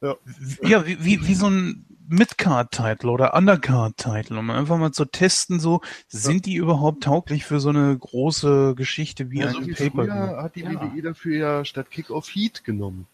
Ja. 0.00 0.16
Ja, 0.62 0.86
wie, 0.86 1.04
wie, 1.04 1.26
wie 1.26 1.34
so 1.34 1.48
ein 1.48 1.86
Mid-Card-Title 2.08 3.10
oder 3.10 3.34
Undercard-Title, 3.34 4.38
um 4.38 4.50
einfach 4.50 4.76
mal 4.76 4.92
zu 4.92 5.06
testen, 5.06 5.58
so, 5.60 5.80
sind 6.08 6.44
die 6.46 6.56
überhaupt 6.56 7.04
tauglich 7.04 7.44
für 7.44 7.60
so 7.60 7.70
eine 7.70 7.96
große 7.96 8.74
Geschichte 8.76 9.30
wie 9.30 9.40
Ja, 9.40 9.48
ein 9.48 9.54
so 9.54 9.66
wie 9.66 9.72
Pay-Per-View? 9.72 10.26
früher 10.26 10.42
hat 10.42 10.56
die 10.56 10.60
Ja. 10.60 10.80
WWE 10.82 11.02
dafür 11.02 11.36
ja 11.38 11.64
statt 11.64 11.90
Kickoff 11.90 12.28
Heat 12.34 12.62
genommen. 12.64 13.06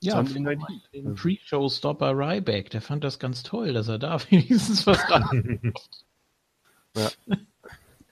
ja, 0.00 0.22
den 0.22 1.14
Pre-Show-Stopper 1.14 2.12
Ryback, 2.16 2.70
der 2.70 2.82
fand 2.82 3.02
das 3.04 3.18
ganz 3.18 3.42
toll, 3.42 3.72
dass 3.72 3.88
er 3.88 3.98
da 3.98 4.18
wenigstens 4.30 4.86
was 4.86 4.98
dran 5.08 5.72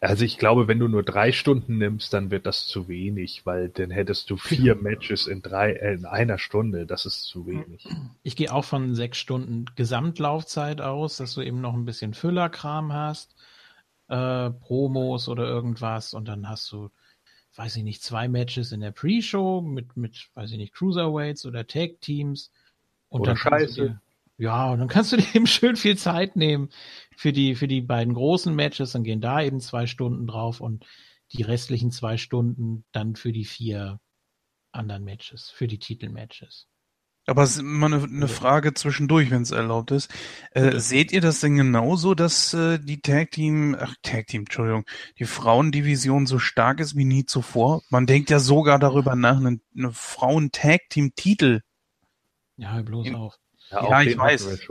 Also 0.02 0.24
ich 0.24 0.36
glaube, 0.36 0.66
wenn 0.66 0.80
du 0.80 0.88
nur 0.88 1.04
drei 1.04 1.30
Stunden 1.30 1.78
nimmst, 1.78 2.12
dann 2.12 2.32
wird 2.32 2.44
das 2.44 2.66
zu 2.66 2.88
wenig, 2.88 3.46
weil 3.46 3.68
dann 3.68 3.92
hättest 3.92 4.28
du 4.30 4.36
vier 4.36 4.74
Matches 4.74 5.28
in 5.28 5.42
drei, 5.42 5.74
äh, 5.74 5.94
in 5.94 6.06
einer 6.06 6.38
Stunde. 6.38 6.86
Das 6.86 7.06
ist 7.06 7.22
zu 7.22 7.46
wenig. 7.46 7.86
Ich 8.24 8.34
gehe 8.34 8.52
auch 8.52 8.64
von 8.64 8.96
sechs 8.96 9.18
Stunden 9.18 9.66
Gesamtlaufzeit 9.76 10.80
aus, 10.80 11.18
dass 11.18 11.34
du 11.34 11.40
eben 11.40 11.60
noch 11.60 11.74
ein 11.74 11.84
bisschen 11.84 12.14
Füllerkram 12.14 12.92
hast, 12.92 13.36
äh, 14.08 14.50
Promos 14.50 15.28
oder 15.28 15.44
irgendwas 15.44 16.14
und 16.14 16.26
dann 16.26 16.48
hast 16.48 16.72
du, 16.72 16.90
weiß 17.54 17.76
ich 17.76 17.84
nicht, 17.84 18.02
zwei 18.02 18.26
Matches 18.26 18.72
in 18.72 18.80
der 18.80 18.90
Pre-Show 18.90 19.60
mit, 19.60 19.96
mit, 19.96 20.30
weiß 20.34 20.50
ich 20.50 20.58
nicht, 20.58 20.74
Cruiserweights 20.74 21.46
oder 21.46 21.64
Tag-Teams. 21.64 22.50
Und 23.08 23.20
Oder 23.20 23.30
dann 23.30 23.36
Scheiße. 23.36 23.80
dir, 23.80 24.00
ja, 24.36 24.72
und 24.72 24.80
dann 24.80 24.88
kannst 24.88 25.12
du 25.12 25.16
dir 25.16 25.26
eben 25.36 25.46
schön 25.46 25.76
viel 25.76 25.96
Zeit 25.96 26.34
nehmen 26.34 26.70
für 27.16 27.32
die, 27.32 27.54
für 27.54 27.68
die 27.68 27.80
beiden 27.80 28.14
großen 28.14 28.54
Matches, 28.54 28.92
dann 28.92 29.04
gehen 29.04 29.20
da 29.20 29.42
eben 29.42 29.60
zwei 29.60 29.86
Stunden 29.86 30.26
drauf 30.26 30.60
und 30.60 30.84
die 31.32 31.42
restlichen 31.42 31.90
zwei 31.90 32.16
Stunden 32.16 32.84
dann 32.92 33.16
für 33.16 33.32
die 33.32 33.44
vier 33.44 34.00
anderen 34.72 35.04
Matches, 35.04 35.50
für 35.50 35.66
die 35.66 35.78
Titelmatches. 35.78 36.66
Aber 37.26 37.44
es 37.44 37.56
ist 37.56 37.62
mal 37.62 37.92
eine, 37.92 38.02
eine 38.02 38.26
Frage 38.26 38.74
zwischendurch, 38.74 39.30
wenn 39.30 39.42
es 39.42 39.52
erlaubt 39.52 39.92
ist. 39.92 40.12
Äh, 40.50 40.80
seht 40.80 41.12
ihr 41.12 41.20
das 41.20 41.38
denn 41.38 41.56
genauso, 41.56 42.14
dass 42.14 42.52
äh, 42.52 42.80
die 42.80 43.00
Tag 43.00 43.30
Team, 43.30 43.76
ach 43.78 43.94
Tag 44.02 44.26
Team, 44.26 44.40
Entschuldigung, 44.42 44.84
die 45.20 45.24
Frauendivision 45.24 46.26
so 46.26 46.40
stark 46.40 46.80
ist 46.80 46.96
wie 46.96 47.04
nie 47.04 47.24
zuvor? 47.24 47.82
Man 47.90 48.06
denkt 48.06 48.30
ja 48.30 48.40
sogar 48.40 48.80
darüber 48.80 49.14
nach, 49.14 49.36
einen, 49.36 49.62
eine 49.76 49.92
Frauen-Tag-Team-Titel. 49.92 51.60
Ja, 52.56 52.72
hör 52.72 52.82
bloß 52.82 53.06
In- 53.06 53.14
auf. 53.14 53.38
Ja, 53.70 53.82
auch 53.82 54.00
ich 54.00 54.18
weiß. 54.18 54.66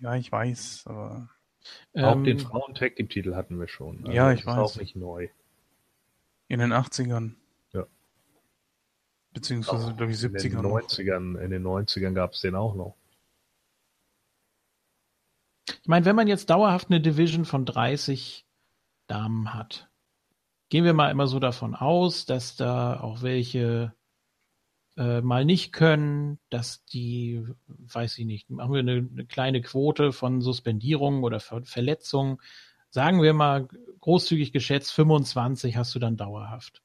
Ja, 0.00 0.16
ich 0.16 0.32
weiß, 0.32 0.84
aber 0.86 1.28
Auch 1.94 2.12
Ähm, 2.14 2.24
den 2.24 2.38
Frauen-Tag-Team-Titel 2.38 3.34
hatten 3.34 3.58
wir 3.58 3.68
schon. 3.68 3.98
Also 4.00 4.12
Ja, 4.12 4.32
ich 4.32 4.42
das 4.44 4.56
weiß. 4.56 4.70
Ist 4.70 4.76
auch 4.76 4.80
nicht 4.80 4.96
neu. 4.96 5.28
in 6.48 6.60
den 6.60 6.72
80ern. 6.72 7.34
Ja. 7.72 7.86
Beziehungsweise, 9.32 9.94
glaube 9.94 10.12
ich, 10.12 10.22
In 10.22 10.32
den 10.32 10.40
70ern. 10.40 10.62
noch. 10.62 10.70
90ern, 10.80 11.38
in 11.38 11.50
den 11.50 11.62
90ern 11.66 12.12
gab 12.14 12.32
es 12.32 12.40
den 12.40 12.54
auch 12.54 12.74
noch. 12.74 12.96
Ich 15.82 15.86
meine, 15.88 16.04
wenn 16.04 16.16
man 16.16 16.28
jetzt 16.28 16.50
dauerhaft 16.50 16.88
eine 16.90 17.00
Division 17.00 17.44
von 17.44 17.64
30 17.64 18.46
Damen 19.06 19.54
hat, 19.54 19.88
gehen 20.68 20.84
wir 20.84 20.94
mal 20.94 21.10
immer 21.10 21.26
so 21.26 21.38
davon 21.38 21.74
aus, 21.74 22.26
dass 22.26 22.56
da 22.56 23.00
auch 23.00 23.22
welche 23.22 23.94
äh, 24.96 25.20
mal 25.20 25.44
nicht 25.44 25.72
können, 25.72 26.38
dass 26.50 26.84
die, 26.86 27.44
weiß 27.66 28.18
ich 28.18 28.26
nicht, 28.26 28.50
machen 28.50 28.72
wir 28.72 28.80
eine, 28.80 29.08
eine 29.10 29.26
kleine 29.26 29.62
Quote 29.62 30.12
von 30.12 30.40
Suspendierungen 30.40 31.22
oder 31.22 31.40
Ver 31.40 31.62
Verletzungen. 31.64 32.38
Sagen 32.90 33.22
wir 33.22 33.34
mal 33.34 33.68
großzügig 34.00 34.52
geschätzt, 34.52 34.92
25 34.92 35.76
hast 35.76 35.94
du 35.94 35.98
dann 35.98 36.16
dauerhaft. 36.16 36.82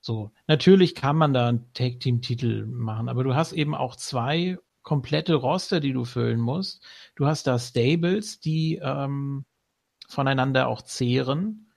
So, 0.00 0.30
natürlich 0.46 0.94
kann 0.94 1.16
man 1.16 1.34
da 1.34 1.48
einen 1.48 1.72
Tag-Team-Titel 1.74 2.66
machen, 2.66 3.08
aber 3.08 3.24
du 3.24 3.34
hast 3.34 3.52
eben 3.52 3.74
auch 3.74 3.96
zwei 3.96 4.58
komplette 4.82 5.34
Roster, 5.34 5.80
die 5.80 5.92
du 5.92 6.04
füllen 6.04 6.40
musst. 6.40 6.82
Du 7.14 7.26
hast 7.26 7.46
da 7.46 7.58
Stables, 7.58 8.40
die 8.40 8.76
ähm, 8.82 9.44
voneinander 10.08 10.68
auch 10.68 10.82
zehren, 10.82 11.70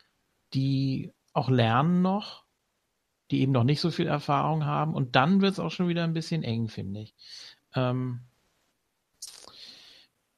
die 0.53 1.11
auch 1.33 1.49
lernen 1.49 2.01
noch, 2.01 2.45
die 3.31 3.41
eben 3.41 3.51
noch 3.51 3.63
nicht 3.63 3.81
so 3.81 3.91
viel 3.91 4.07
Erfahrung 4.07 4.65
haben. 4.65 4.93
Und 4.93 5.15
dann 5.15 5.41
wird 5.41 5.53
es 5.53 5.59
auch 5.59 5.71
schon 5.71 5.87
wieder 5.87 6.03
ein 6.03 6.13
bisschen 6.13 6.43
eng, 6.43 6.67
finde 6.67 7.01
ich. 7.01 7.15
Ähm, 7.73 8.21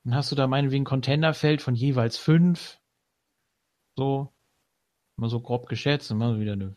dann 0.04 0.16
hast 0.16 0.32
du 0.32 0.36
da 0.36 0.48
meinetwegen 0.48 0.84
ein 0.84 0.86
Containerfeld 0.86 1.62
von 1.62 1.76
jeweils 1.76 2.18
fünf. 2.18 2.80
So, 3.96 4.34
mal 5.16 5.30
so 5.30 5.40
grob 5.40 5.68
geschätzt, 5.68 6.12
mal 6.14 6.40
wieder 6.40 6.54
eine 6.54 6.76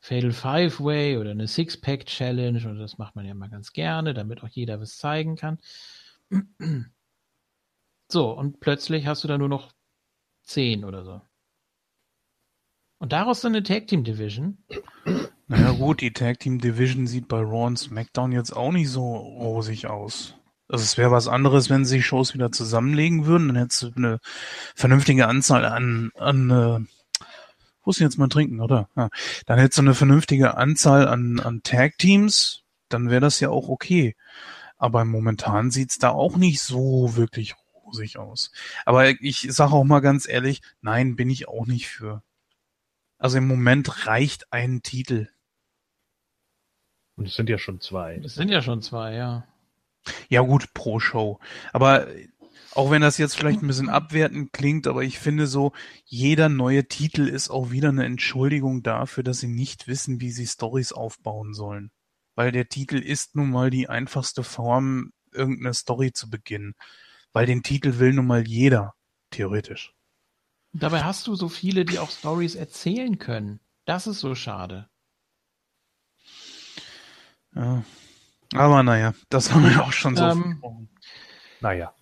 Fatal 0.00 0.32
Five 0.32 0.80
Way 0.80 1.18
oder 1.18 1.30
eine 1.32 1.46
Six-Pack 1.46 2.06
Challenge 2.06 2.68
und 2.68 2.78
das 2.78 2.98
macht 2.98 3.16
man 3.16 3.26
ja 3.26 3.34
mal 3.34 3.50
ganz 3.50 3.72
gerne, 3.72 4.14
damit 4.14 4.42
auch 4.42 4.48
jeder 4.48 4.80
was 4.80 4.98
zeigen 4.98 5.36
kann. 5.36 5.58
So, 8.08 8.30
und 8.30 8.60
plötzlich 8.60 9.06
hast 9.06 9.24
du 9.24 9.28
da 9.28 9.36
nur 9.36 9.48
noch 9.48 9.72
zehn 10.42 10.84
oder 10.84 11.04
so. 11.04 11.20
Und 12.98 13.12
daraus 13.12 13.40
dann 13.40 13.54
eine 13.54 13.62
Tag 13.62 13.86
Team 13.88 14.04
Division. 14.04 14.58
Naja 15.48 15.72
gut, 15.72 16.00
die 16.00 16.12
Tag 16.12 16.40
Team 16.40 16.58
Division 16.58 17.06
sieht 17.06 17.28
bei 17.28 17.38
Raw 17.38 17.66
und 17.66 17.78
SmackDown 17.78 18.32
jetzt 18.32 18.56
auch 18.56 18.72
nicht 18.72 18.90
so 18.90 19.16
rosig 19.16 19.86
aus. 19.86 20.34
Also 20.68 20.82
es 20.82 20.98
wäre 20.98 21.12
was 21.12 21.28
anderes, 21.28 21.70
wenn 21.70 21.84
sie 21.84 22.02
Shows 22.02 22.34
wieder 22.34 22.50
zusammenlegen 22.50 23.26
würden, 23.26 23.48
dann 23.48 23.56
hättest 23.56 23.82
du 23.82 23.92
eine 23.96 24.18
vernünftige 24.74 25.28
Anzahl 25.28 25.64
an, 25.64 26.10
an 26.16 26.50
äh, 26.50 26.80
ist 27.90 28.00
denn 28.00 28.06
jetzt 28.06 28.18
mal 28.18 28.28
trinken, 28.28 28.60
oder? 28.60 28.88
Ja. 28.96 29.08
Dann 29.46 29.58
hättest 29.58 29.78
du 29.78 29.82
eine 29.82 29.94
vernünftige 29.94 30.56
Anzahl 30.56 31.06
an, 31.06 31.38
an 31.38 31.62
Tag 31.62 31.98
Teams, 31.98 32.62
dann 32.88 33.10
wäre 33.10 33.20
das 33.20 33.40
ja 33.40 33.50
auch 33.50 33.68
okay. 33.68 34.16
Aber 34.76 35.04
momentan 35.04 35.70
sieht's 35.70 35.98
da 35.98 36.10
auch 36.10 36.36
nicht 36.36 36.60
so 36.60 37.16
wirklich 37.16 37.54
rosig 37.74 38.18
aus. 38.18 38.50
Aber 38.84 39.08
ich 39.08 39.46
sage 39.50 39.72
auch 39.72 39.84
mal 39.84 40.00
ganz 40.00 40.28
ehrlich, 40.28 40.62
nein, 40.80 41.16
bin 41.16 41.30
ich 41.30 41.48
auch 41.48 41.66
nicht 41.66 41.88
für. 41.88 42.22
Also 43.18 43.38
im 43.38 43.46
Moment 43.46 44.06
reicht 44.06 44.52
ein 44.52 44.82
Titel. 44.82 45.28
Und 47.16 47.26
es 47.26 47.34
sind 47.34 47.48
ja 47.48 47.58
schon 47.58 47.80
zwei. 47.80 48.20
Es 48.22 48.34
sind 48.34 48.50
ja 48.50 48.60
schon 48.60 48.82
zwei, 48.82 49.14
ja. 49.14 49.46
Ja 50.28 50.42
gut, 50.42 50.74
pro 50.74 51.00
Show. 51.00 51.40
Aber 51.72 52.06
auch 52.72 52.90
wenn 52.90 53.00
das 53.00 53.16
jetzt 53.16 53.36
vielleicht 53.36 53.62
ein 53.62 53.66
bisschen 53.66 53.88
abwertend 53.88 54.52
klingt, 54.52 54.86
aber 54.86 55.02
ich 55.02 55.18
finde 55.18 55.46
so, 55.46 55.72
jeder 56.04 56.50
neue 56.50 56.86
Titel 56.86 57.26
ist 57.26 57.48
auch 57.48 57.70
wieder 57.70 57.88
eine 57.88 58.04
Entschuldigung 58.04 58.82
dafür, 58.82 59.24
dass 59.24 59.40
sie 59.40 59.48
nicht 59.48 59.88
wissen, 59.88 60.20
wie 60.20 60.30
sie 60.30 60.46
Stories 60.46 60.92
aufbauen 60.92 61.54
sollen. 61.54 61.90
Weil 62.34 62.52
der 62.52 62.68
Titel 62.68 62.96
ist 62.98 63.34
nun 63.34 63.50
mal 63.50 63.70
die 63.70 63.88
einfachste 63.88 64.44
Form, 64.44 65.12
irgendeine 65.32 65.72
Story 65.72 66.12
zu 66.12 66.28
beginnen. 66.28 66.74
Weil 67.32 67.46
den 67.46 67.62
Titel 67.62 67.98
will 67.98 68.12
nun 68.12 68.26
mal 68.26 68.46
jeder, 68.46 68.94
theoretisch. 69.30 69.95
Dabei 70.78 71.02
hast 71.04 71.26
du 71.26 71.34
so 71.34 71.48
viele, 71.48 71.84
die 71.84 71.98
auch 71.98 72.10
Stories 72.10 72.54
erzählen 72.54 73.18
können. 73.18 73.60
Das 73.86 74.06
ist 74.06 74.20
so 74.20 74.34
schade. 74.34 74.88
Ja. 77.54 77.82
Aber 78.54 78.82
naja, 78.82 79.14
das 79.28 79.52
haben 79.52 79.64
wir 79.68 79.82
auch 79.82 79.92
schon 79.92 80.16
so. 80.16 80.24
Ähm, 80.24 80.88
Naja. 81.60 81.94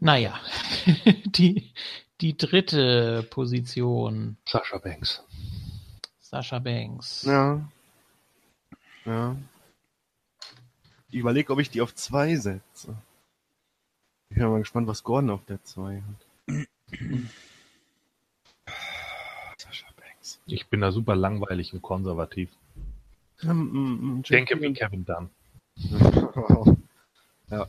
naja, 0.00 0.38
die, 1.26 1.72
die 2.20 2.36
dritte 2.36 3.26
Position, 3.30 4.36
Sascha 4.46 4.78
Banks. 4.78 5.22
Sascha 6.20 6.58
Banks. 6.60 7.22
Ja. 7.24 7.68
Ja. 9.04 9.36
Ich 11.08 11.16
überlege, 11.16 11.52
ob 11.52 11.58
ich 11.60 11.70
die 11.70 11.80
auf 11.82 11.94
zwei 11.94 12.36
setze. 12.36 12.96
Ich 14.30 14.36
bin 14.36 14.48
mal 14.48 14.58
gespannt, 14.58 14.86
was 14.86 15.02
Gordon 15.04 15.30
auf 15.30 15.44
der 15.44 15.62
zwei 15.64 16.02
hat. 16.02 16.66
Ich 20.46 20.68
bin 20.68 20.80
da 20.80 20.92
super 20.92 21.16
langweilig 21.16 21.72
und 21.74 21.82
konservativ. 21.82 22.50
Ähm, 23.42 24.20
Ich 24.22 24.30
denke 24.30 24.60
wie 24.60 24.72
Kevin 24.72 25.04
Dunn. 25.04 25.30
ja. 27.50 27.66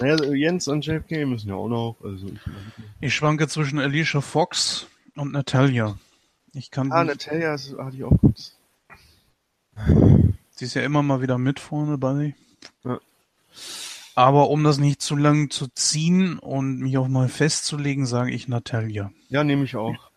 Naja, 0.00 0.24
Jens 0.32 0.66
und 0.66 0.84
JFK 0.84 1.24
müssen 1.26 1.48
ja 1.48 1.54
auch 1.54 1.68
noch. 1.68 1.96
Also 2.02 2.26
ich, 2.26 2.40
Ich 3.00 3.14
schwanke 3.14 3.46
zwischen 3.46 3.78
Alicia 3.78 4.20
Fox 4.20 4.88
und 5.14 5.32
Natalia. 5.32 5.98
Ich 6.52 6.70
kann 6.70 6.90
ah, 6.90 7.04
nicht, 7.04 7.26
Natalia 7.26 7.52
hatte 7.52 7.96
ich 7.96 8.04
auch 8.04 8.18
kurz. 8.18 8.56
sie 10.50 10.64
ist 10.64 10.74
ja 10.74 10.82
immer 10.82 11.02
mal 11.02 11.20
wieder 11.20 11.38
mit 11.38 11.60
vorne 11.60 11.98
bei. 11.98 12.34
Ja. 12.84 12.98
Aber 14.16 14.48
um 14.50 14.62
das 14.62 14.78
nicht 14.78 15.02
zu 15.02 15.16
lang 15.16 15.50
zu 15.50 15.66
ziehen 15.74 16.38
und 16.38 16.78
mich 16.78 16.96
auch 16.98 17.08
mal 17.08 17.28
festzulegen, 17.28 18.06
sage 18.06 18.30
ich 18.30 18.46
Natalia. 18.46 19.10
Ja, 19.28 19.42
nehme 19.42 19.64
ich 19.64 19.74
auch. 19.74 20.10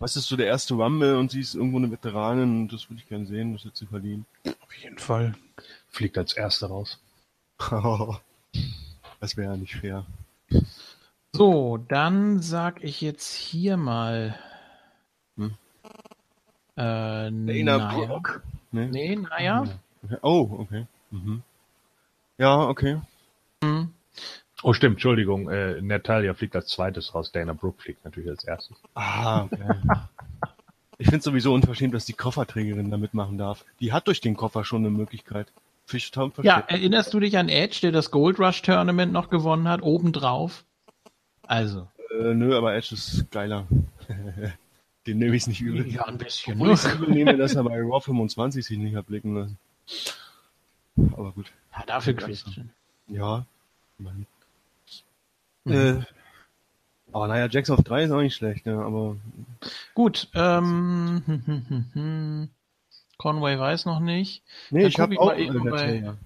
Was 0.00 0.16
ist 0.16 0.26
so 0.26 0.36
der 0.36 0.46
erste 0.46 0.74
Rumble 0.74 1.16
und 1.16 1.30
sie 1.30 1.40
ist 1.40 1.54
irgendwo 1.54 1.78
eine 1.78 1.90
Veteranin 1.90 2.62
und 2.62 2.72
das 2.72 2.90
würde 2.90 3.00
ich 3.00 3.08
gerne 3.08 3.26
sehen, 3.26 3.52
das 3.52 3.64
hat 3.64 3.76
sie 3.76 3.86
verdient. 3.86 4.26
Auf 4.44 4.74
jeden 4.74 4.98
Fall. 4.98 5.34
Fliegt 5.90 6.18
als 6.18 6.32
Erster 6.32 6.68
raus. 6.68 6.98
das 9.20 9.36
wäre 9.36 9.52
ja 9.52 9.56
nicht 9.56 9.76
fair. 9.76 10.04
So, 11.32 11.76
dann 11.76 12.40
sag 12.40 12.82
ich 12.82 13.00
jetzt 13.00 13.32
hier 13.32 13.76
mal. 13.76 14.36
Hm. 15.36 15.54
Äh, 16.74 17.30
Dana 17.30 17.78
naja. 17.78 18.06
Brooke? 18.06 18.42
Nee. 18.72 18.86
Nee, 18.86 19.16
naja. 19.16 19.64
Oh, 20.22 20.48
okay. 20.58 20.86
Mhm. 21.10 21.42
Ja, 22.42 22.68
okay. 22.68 23.00
Hm. 23.62 23.90
Oh, 24.64 24.72
stimmt, 24.72 24.94
Entschuldigung. 24.94 25.48
Äh, 25.48 25.80
Natalia 25.80 26.34
fliegt 26.34 26.56
als 26.56 26.66
zweites 26.66 27.14
raus. 27.14 27.30
Dana 27.30 27.52
Brooke 27.52 27.80
fliegt 27.80 28.04
natürlich 28.04 28.30
als 28.30 28.42
erstes. 28.42 28.76
Ah, 28.94 29.44
okay. 29.44 29.62
ich 30.98 31.06
finde 31.06 31.22
sowieso 31.22 31.54
unverschämt, 31.54 31.94
dass 31.94 32.04
die 32.04 32.14
Kofferträgerin 32.14 32.90
da 32.90 32.96
mitmachen 32.96 33.38
darf. 33.38 33.64
Die 33.78 33.92
hat 33.92 34.08
durch 34.08 34.20
den 34.20 34.34
Koffer 34.34 34.64
schon 34.64 34.82
eine 34.82 34.90
Möglichkeit. 34.90 35.52
Fischtown 35.84 36.32
Ja, 36.42 36.58
erinnerst 36.66 37.14
du 37.14 37.20
dich 37.20 37.38
an 37.38 37.48
Edge, 37.48 37.78
der 37.82 37.92
das 37.92 38.10
Gold 38.10 38.40
Rush 38.40 38.62
Tournament 38.62 39.12
noch 39.12 39.30
gewonnen 39.30 39.68
hat, 39.68 39.80
obendrauf? 39.82 40.64
Also. 41.46 41.86
Äh, 42.10 42.34
nö, 42.34 42.56
aber 42.56 42.74
Edge 42.74 42.94
ist 42.94 43.30
geiler. 43.30 43.68
Den 45.06 45.18
nehme 45.18 45.36
ich 45.36 45.46
nicht 45.46 45.60
übel. 45.60 45.86
Ja, 45.86 46.06
ein 46.06 46.18
bisschen. 46.18 46.54
Obwohl 46.54 46.72
ich 46.72 46.84
es 46.84 46.92
übel 46.92 47.08
nehme, 47.08 47.36
dass 47.36 47.54
er 47.54 47.62
bei 47.62 47.80
Raw 47.80 48.00
25 48.00 48.64
sich 48.64 48.78
nicht 48.78 48.96
hat 48.96 49.06
blicken 49.06 49.36
lassen. 49.36 49.58
Aber 51.16 51.30
gut. 51.30 51.52
Ja, 51.72 51.84
dafür 51.86 52.14
Christian. 52.14 52.70
Ja. 53.06 53.46
Mann. 53.98 54.26
Mhm. 55.64 55.72
Äh, 55.72 56.00
aber 57.12 57.28
naja, 57.28 57.46
Jacks 57.48 57.70
auf 57.70 57.82
3 57.82 58.04
ist 58.04 58.10
auch 58.10 58.20
nicht 58.20 58.34
schlecht, 58.34 58.66
ne? 58.66 58.82
aber 58.82 59.16
Gut, 59.94 60.28
ähm, 60.34 61.22
hm, 61.26 61.46
hm, 61.46 61.66
hm, 61.68 61.90
hm. 61.92 62.48
Conway 63.18 63.58
weiß 63.58 63.84
noch 63.84 64.00
nicht. 64.00 64.42
nee, 64.70 64.80
Dann 64.82 64.88
ich 64.88 64.98
habe 64.98 65.18
auch 65.20 65.26
mal 65.26 65.38
eben 65.38 65.54
äh, 65.66 65.70
bei- 65.70 65.86
Natalia. 66.00 66.16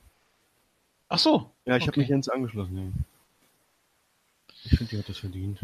Ach 1.09 1.18
so. 1.18 1.51
Ja, 1.66 1.77
ich 1.77 1.82
habe 1.82 1.90
Okay. 1.90 2.01
mich 2.01 2.09
Jens 2.09 2.28
angeschlossen. 2.28 2.77
Ja. 2.77 2.93
Ich 4.64 4.70
finde, 4.78 4.90
die 4.90 4.98
hat 4.98 5.09
das 5.09 5.18
verdient. 5.18 5.60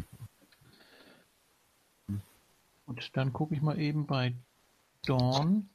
Und 2.86 3.16
dann 3.16 3.32
gucke 3.32 3.54
ich 3.54 3.62
mal 3.62 3.78
eben 3.80 4.06
bei 4.06 4.34
Dawn. 5.06 5.68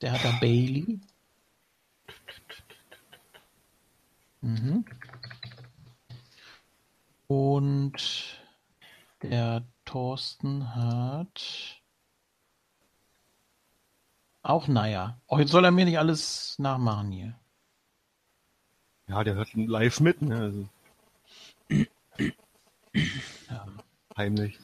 Der 0.00 0.12
hat 0.12 0.24
da 0.24 0.32
Bailey. 0.40 0.98
Mhm. 4.40 4.84
Und 7.26 8.40
der 9.22 9.64
Thorsten 9.84 10.74
hat 10.74 11.80
auch 14.42 14.68
naja. 14.68 15.20
Oh, 15.26 15.38
jetzt 15.38 15.50
soll 15.50 15.64
er 15.64 15.70
mir 15.70 15.84
nicht 15.84 15.98
alles 15.98 16.58
nachmachen 16.58 17.12
hier. 17.12 17.38
Ja, 19.06 19.22
der 19.24 19.34
hört 19.34 19.52
live 19.54 20.00
mit, 20.00 20.22
ne? 20.22 20.36
Also 20.40 20.68
Ja. 23.50 23.66
heimlich. 24.16 24.58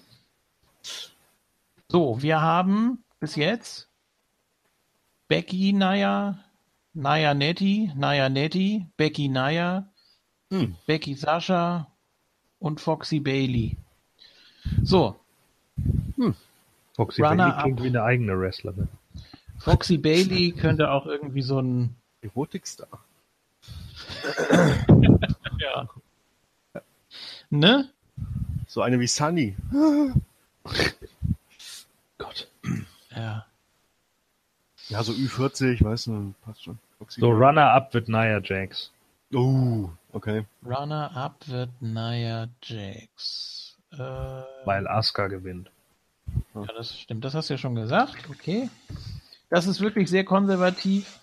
So, 1.88 2.20
wir 2.22 2.40
haben 2.40 3.04
bis 3.20 3.36
jetzt 3.36 3.90
Becky 5.28 5.72
Naya, 5.72 6.38
Naya 6.97 7.35
Nettie, 7.35 7.93
Naya 7.94 8.28
Nettie, 8.31 8.86
Becky 8.97 9.28
Naya, 9.28 9.85
Hm. 10.51 10.77
Becky 10.86 11.14
Sascha 11.14 11.89
und 12.59 12.81
Foxy 12.81 13.20
Bailey. 13.20 13.77
So, 14.82 15.16
Foxy 16.94 17.20
Runner 17.23 17.48
Bailey 17.51 17.62
klingt 17.62 17.78
up. 17.81 17.85
wie 17.85 17.89
eine 17.89 18.02
eigene 18.02 18.40
Wrestlerin. 18.40 18.89
Foxy 19.59 19.98
Bailey 19.98 20.52
könnte 20.52 20.90
auch 20.90 21.05
irgendwie 21.06 21.43
so 21.43 21.60
ein 21.60 21.94
Erotikstar. 22.23 22.89
ja. 25.59 25.89
Ne? 27.51 27.90
So 28.68 28.81
eine 28.82 28.98
wie 29.01 29.06
Sunny. 29.06 29.55
Gott. 32.18 32.48
Ja. 33.14 33.44
Ja, 34.89 35.02
so 35.02 35.12
Ü40, 35.12 35.82
weißt 35.85 36.06
du, 36.06 36.35
passt 36.43 36.64
schon. 36.64 36.78
So. 37.09 37.31
Runner-Up 37.31 37.93
wird 37.94 38.09
Nia 38.09 38.40
Jax. 38.43 38.90
Oh, 39.35 39.90
okay. 40.12 40.44
Runner-up 40.64 41.47
wird 41.48 41.70
Nia 41.81 42.48
Jax. 42.62 43.77
Äh, 43.93 43.98
Weil 44.64 44.89
Asuka 44.89 45.28
gewinnt. 45.28 45.70
Ja, 46.55 46.64
das 46.77 46.98
stimmt. 46.98 47.24
Das 47.24 47.35
hast 47.35 47.48
du 47.51 47.55
ja 47.55 47.59
schon 47.59 47.74
gesagt. 47.74 48.28
Okay. 48.31 48.68
Das 49.51 49.66
ist 49.66 49.81
wirklich 49.81 50.09
sehr 50.10 50.24
konservativ. 50.24 51.20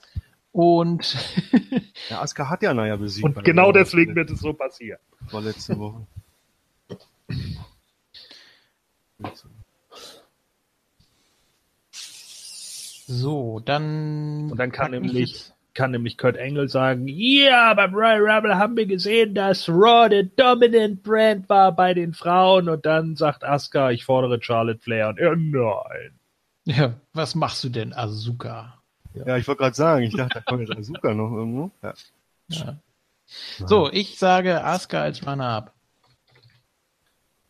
Und 0.52 1.16
Ja, 2.10 2.22
Asuka 2.22 2.48
hat 2.50 2.62
ja 2.62 2.74
Naya 2.74 2.96
besiegt. 2.96 3.26
Und 3.26 3.44
genau 3.44 3.70
Woche. 3.70 3.80
deswegen 3.80 4.16
wird 4.16 4.30
es 4.30 4.40
so 4.40 4.54
passieren. 4.54 5.00
War 5.32 5.42
letzte 5.42 5.78
Woche. 5.80 6.06
so, 13.08 13.60
dann. 13.60 14.52
Und 14.52 14.58
dann 14.58 14.72
kann 14.72 14.92
nämlich, 14.92 15.14
jetzt- 15.32 15.53
kann 15.74 15.92
nämlich 15.92 16.18
Kurt 16.18 16.38
Angle 16.38 16.70
sagen, 16.70 17.08
ja, 17.08 17.74
beim 17.74 17.94
Royal 17.94 18.22
Rumble 18.22 18.58
haben 18.58 18.78
wir 18.78 18.86
gesehen, 18.86 19.34
dass 19.34 19.68
Raw 19.68 20.08
der 20.10 20.24
Dominant 20.24 21.04
Brand 21.04 21.50
war 21.50 21.72
bei 21.72 21.94
den 21.94 22.14
Frauen. 22.14 22.70
Und 22.70 22.86
dann 22.86 23.16
sagt 23.16 23.44
Asuka, 23.44 23.92
ich 23.92 24.06
fordere 24.06 24.42
Charlotte 24.42 24.80
Flair. 24.80 25.10
Und 25.10 25.20
er, 25.20 25.36
nein. 25.36 26.20
Ja, 26.66 26.94
was 27.14 27.36
machst 27.36 27.64
du 27.64 27.70
denn, 27.70 27.94
Azuka? 27.94 28.80
Ja, 29.14 29.38
ich 29.38 29.48
wollte 29.48 29.62
gerade 29.62 29.76
sagen, 29.76 30.04
ich 30.04 30.16
dachte, 30.16 30.36
da 30.36 30.42
kommt 30.42 30.68
jetzt 30.68 30.78
Azuka 30.78 31.14
noch 31.14 31.32
irgendwo. 31.32 31.72
Ja. 31.82 31.94
Ja. 32.50 32.78
So, 33.66 33.92
ich 33.92 34.18
sage 34.18 34.64
Asuka 34.64 35.02
als 35.02 35.26
Runner-Up. 35.26 35.74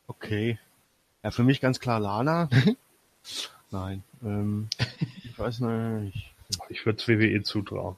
Okay. 0.08 0.58
Ja, 1.24 1.32
für 1.32 1.44
mich 1.44 1.62
ganz 1.62 1.80
klar 1.80 2.00
Lana. 2.00 2.50
Nein. 3.72 4.04
Ähm, 4.24 4.70
ich 5.24 5.38
weiß 5.38 5.60
nicht. 5.62 6.32
Ich 6.70 6.86
würde 6.86 7.00
es 7.00 7.08
WWE 7.08 7.42
zutrauen. 7.44 7.96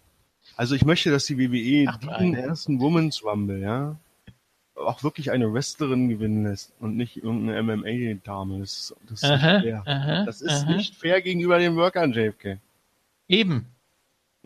Also 0.57 0.76
ich 0.76 0.86
möchte, 0.86 1.11
dass 1.11 1.26
die 1.26 1.38
WWE 1.38 1.90
Ach, 1.90 1.99
nein. 2.02 2.34
ersten 2.34 2.80
Women's 2.80 3.23
Rumble, 3.23 3.60
ja, 3.60 3.98
auch 4.76 5.03
wirklich 5.03 5.32
eine 5.32 5.52
Wrestlerin 5.53 6.10
gewinnen 6.10 6.44
lässt 6.44 6.73
und 6.80 6.95
nicht 6.98 7.18
irgendeine 7.18 7.61
MMA-Dame. 7.64 8.60
Das, 8.60 8.94
das 9.10 9.23
ist 9.23 9.30
Aha, 9.30 9.53
nicht 9.53 9.64
fair. 9.64 9.84
aha, 9.86 10.26
Das 10.26 10.41
ist 10.41 10.64
aha. 10.64 10.76
nicht 10.76 10.95
fair 10.95 11.22
gegenüber 11.22 11.60
den 11.60 11.76
Workern, 11.76 12.14
JFK. 12.14 12.57
Eben. 13.27 13.65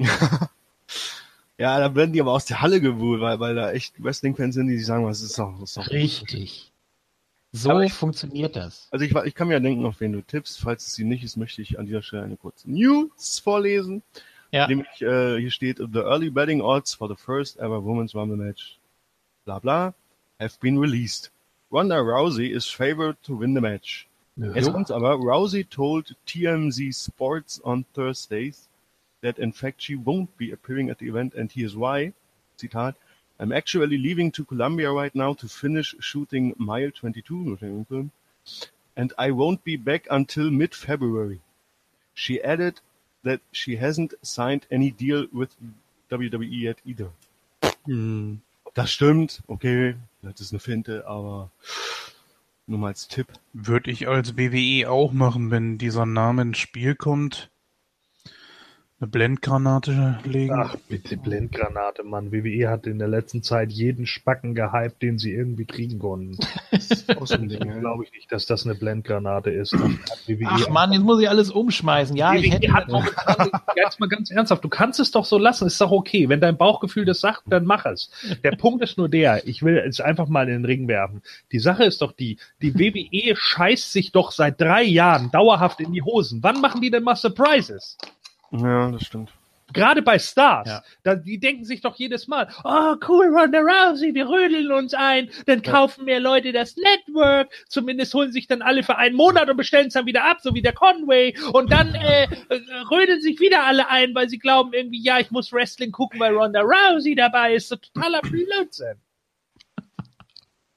Ja, 1.58 1.78
da 1.78 1.94
werden 1.94 2.14
die 2.14 2.22
aber 2.22 2.32
aus 2.32 2.46
der 2.46 2.62
Halle 2.62 2.80
gebuht, 2.80 3.20
weil, 3.20 3.38
weil 3.42 3.54
da 3.54 3.74
echt 3.74 4.02
Wrestling-Fans 4.02 4.56
sind, 4.56 4.68
die 4.68 4.78
sich 4.78 4.86
sagen, 4.86 5.06
was 5.06 5.22
ist 5.22 5.38
doch, 5.38 5.60
das 5.60 5.72
ist 5.72 5.78
doch 5.78 5.90
Richtig. 5.90 6.72
So 7.52 7.78
ich- 7.82 7.92
funktioniert 7.92 8.56
das. 8.56 8.88
Also 8.92 9.04
ich, 9.04 9.14
ich 9.14 9.36
kann 9.36 9.50
mir 9.50 9.56
ja 9.56 9.60
denken, 9.60 9.86
auf 9.86 10.00
wen 10.00 10.14
du 10.14 10.22
tippst. 10.22 10.62
Falls 10.62 10.88
es 10.88 10.94
sie 10.94 11.04
nicht 11.04 11.22
ist, 11.24 11.36
möchte 11.36 11.62
ich 11.62 11.78
an 11.78 11.86
dieser 11.86 12.02
Stelle 12.02 12.24
eine 12.24 12.38
kurze 12.38 12.72
News 12.72 13.40
vorlesen. 13.40 14.04
Ja. 14.52 14.68
Nämlich, 14.68 15.02
äh, 15.02 15.40
hier 15.40 15.52
steht, 15.52 15.78
the 15.78 16.00
early 16.00 16.30
betting 16.30 16.62
odds 16.62 16.96
for 16.96 17.08
the 17.08 17.16
first 17.16 17.58
ever 17.60 17.84
Women's 17.84 18.16
Rumble 18.16 18.38
match, 18.38 18.80
bla 19.46 19.60
bla, 19.60 19.94
have 20.40 20.60
been 20.60 20.80
released. 20.80 21.32
Ronda 21.72 21.98
Rousey 22.02 22.52
is 22.52 22.68
favored 22.68 23.22
to 23.24 23.38
win 23.38 23.54
the 23.54 23.62
match. 23.62 24.08
Jetzt 24.38 24.72
kommt's 24.72 24.90
aber, 24.90 25.18
Rousey 25.18 25.70
told 25.70 26.16
TMZ 26.26 26.96
Sports 26.96 27.60
on 27.64 27.84
Thursdays 27.94 28.70
that 29.22 29.38
in 29.38 29.52
fact 29.52 29.82
she 29.82 29.96
won't 29.96 30.36
be 30.38 30.52
appearing 30.52 30.90
at 30.90 30.98
the 30.98 31.08
event 31.08 31.36
and 31.36 31.52
here's 31.52 31.76
why. 31.76 32.14
Zitat, 32.58 32.96
I'm 33.40 33.52
actually 33.52 33.98
leaving 33.98 34.32
to 34.32 34.46
Colombia 34.46 34.92
right 34.92 35.14
now 35.14 35.34
to 35.34 35.48
finish 35.48 35.94
shooting 36.00 36.56
Mile 36.58 36.90
22, 36.92 37.36
nur 37.36 37.58
den 37.58 37.86
Film, 37.86 38.12
and 38.96 39.14
I 39.18 39.32
won't 39.32 39.64
be 39.64 39.76
back 39.76 40.08
until 40.10 40.50
mid-February. 40.50 41.42
She 42.14 42.42
added 42.42 42.82
that 43.24 43.42
she 43.52 43.80
hasn't 43.80 44.16
signed 44.22 44.66
any 44.72 44.92
deal 44.92 45.28
with 45.32 45.50
WWE 46.10 46.62
yet 46.62 46.78
either. 46.86 47.12
Hm. 47.86 48.42
Das 48.74 48.92
stimmt, 48.92 49.42
okay, 49.48 49.96
das 50.22 50.42
ist 50.42 50.52
eine 50.52 50.60
Finte, 50.60 51.08
aber 51.08 51.50
nur 52.68 52.80
mal 52.80 52.88
als 52.88 53.08
Tipp. 53.08 53.28
Würde 53.54 53.90
ich 53.90 54.08
als 54.08 54.38
WWE 54.38 54.90
auch 54.90 55.12
machen, 55.12 55.52
wenn 55.52 55.78
dieser 55.78 56.06
Name 56.06 56.44
ins 56.44 56.60
Spiel 56.60 56.96
kommt. 56.96 57.50
Eine 59.02 59.08
Blendgranate 59.08 60.20
legen. 60.26 60.54
Ach, 60.54 60.76
bitte 60.90 61.16
Blendgranate, 61.16 62.04
Mann. 62.04 62.34
WWE 62.34 62.70
hat 62.70 62.86
in 62.86 63.00
der 63.00 63.08
letzten 63.08 63.42
Zeit 63.44 63.72
jeden 63.72 64.06
Spacken 64.06 64.56
gehypt, 64.56 65.02
den 65.02 65.18
sie 65.18 65.32
irgendwie 65.32 65.66
kriegen 65.66 66.00
konnten. 66.00 66.38
Ja. 67.30 67.80
Glaube 67.80 68.04
ich 68.04 68.12
nicht, 68.12 68.32
dass 68.32 68.46
das 68.46 68.66
eine 68.66 68.76
Blendgranate 68.76 69.50
ist. 69.50 69.74
WWE 69.74 70.46
Ach 70.46 70.70
man, 70.70 70.92
jetzt 70.92 71.04
muss 71.04 71.22
ich 71.22 71.30
alles 71.30 71.52
umschmeißen. 71.52 72.16
Ja, 72.16 72.34
ich 72.34 72.46
WWE 72.46 72.56
hätte. 72.56 72.74
hat 72.74 72.88
momentan, 72.88 73.50
jetzt 73.76 74.00
mal 74.00 74.08
ganz 74.08 74.32
ernsthaft, 74.32 74.64
du 74.64 74.70
kannst 74.70 75.00
es 75.00 75.12
doch 75.12 75.26
so 75.26 75.38
lassen, 75.38 75.68
ist 75.68 75.80
doch 75.82 75.92
okay. 75.92 76.30
Wenn 76.30 76.40
dein 76.42 76.58
Bauchgefühl 76.58 77.06
das 77.06 77.20
sagt, 77.20 77.44
dann 77.48 77.66
mach 77.66 77.86
es. 77.86 78.12
Der 78.44 78.52
Punkt 78.52 78.84
ist 78.84 78.98
nur 78.98 79.10
der, 79.10 79.48
ich 79.48 79.64
will 79.64 79.78
es 79.78 80.00
einfach 80.00 80.28
mal 80.28 80.48
in 80.48 80.62
den 80.62 80.66
Ring 80.66 80.88
werfen. 80.88 81.22
Die 81.52 81.60
Sache 81.60 81.84
ist 81.84 82.02
doch 82.02 82.12
die, 82.12 82.38
die 82.62 82.76
WWE 82.76 83.36
scheißt 83.36 83.92
sich 83.92 84.12
doch 84.12 84.32
seit 84.32 84.60
drei 84.60 84.84
Jahren 84.84 85.32
dauerhaft 85.32 85.80
in 85.80 85.92
die 85.92 86.02
Hosen. 86.02 86.44
Wann 86.44 86.62
machen 86.62 86.82
die 86.82 86.92
denn 86.92 87.04
mal 87.04 87.16
Surprises? 87.16 87.98
Ja, 88.52 88.92
das 88.92 89.04
stimmt. 89.04 89.32
Gerade 89.74 90.02
bei 90.02 90.18
Stars. 90.18 90.68
Ja. 90.68 90.84
Da, 91.04 91.16
die 91.16 91.40
denken 91.40 91.64
sich 91.64 91.82
doch 91.82 91.96
jedes 91.96 92.28
Mal, 92.28 92.50
oh 92.64 92.96
cool, 93.08 93.28
Ronda 93.28 93.60
Rousey, 93.60 94.14
wir 94.14 94.28
rödeln 94.28 94.72
uns 94.72 94.94
ein, 94.94 95.30
dann 95.46 95.62
kaufen 95.62 96.06
mehr 96.06 96.20
Leute 96.20 96.52
das 96.52 96.76
Network, 96.76 97.50
zumindest 97.68 98.14
holen 98.14 98.32
sich 98.32 98.48
dann 98.48 98.62
alle 98.62 98.84
für 98.84 98.98
einen 98.98 99.16
Monat 99.16 99.50
und 99.50 99.58
bestellen 99.58 99.88
es 99.88 99.94
dann 99.94 100.06
wieder 100.06 100.24
ab, 100.24 100.38
so 100.42 100.54
wie 100.56 100.62
der 100.62 100.74
Conway, 100.74 101.36
und 101.54 101.72
dann 101.72 101.94
äh, 101.94 102.24
äh, 102.24 102.62
rödeln 102.90 103.22
sich 103.22 103.40
wieder 103.40 103.64
alle 103.64 103.90
ein, 103.90 104.16
weil 104.16 104.30
sie 104.30 104.40
glauben 104.40 104.74
irgendwie, 104.74 105.02
ja, 105.02 105.20
ich 105.20 105.30
muss 105.32 105.54
Wrestling 105.54 105.92
gucken, 105.92 106.20
weil 106.20 106.36
Ronda 106.36 106.62
Rousey 106.62 107.16
dabei 107.16 107.54
ist. 107.54 107.70
So 107.70 107.76
totaler 107.76 108.22
Blödsinn. 108.22 108.98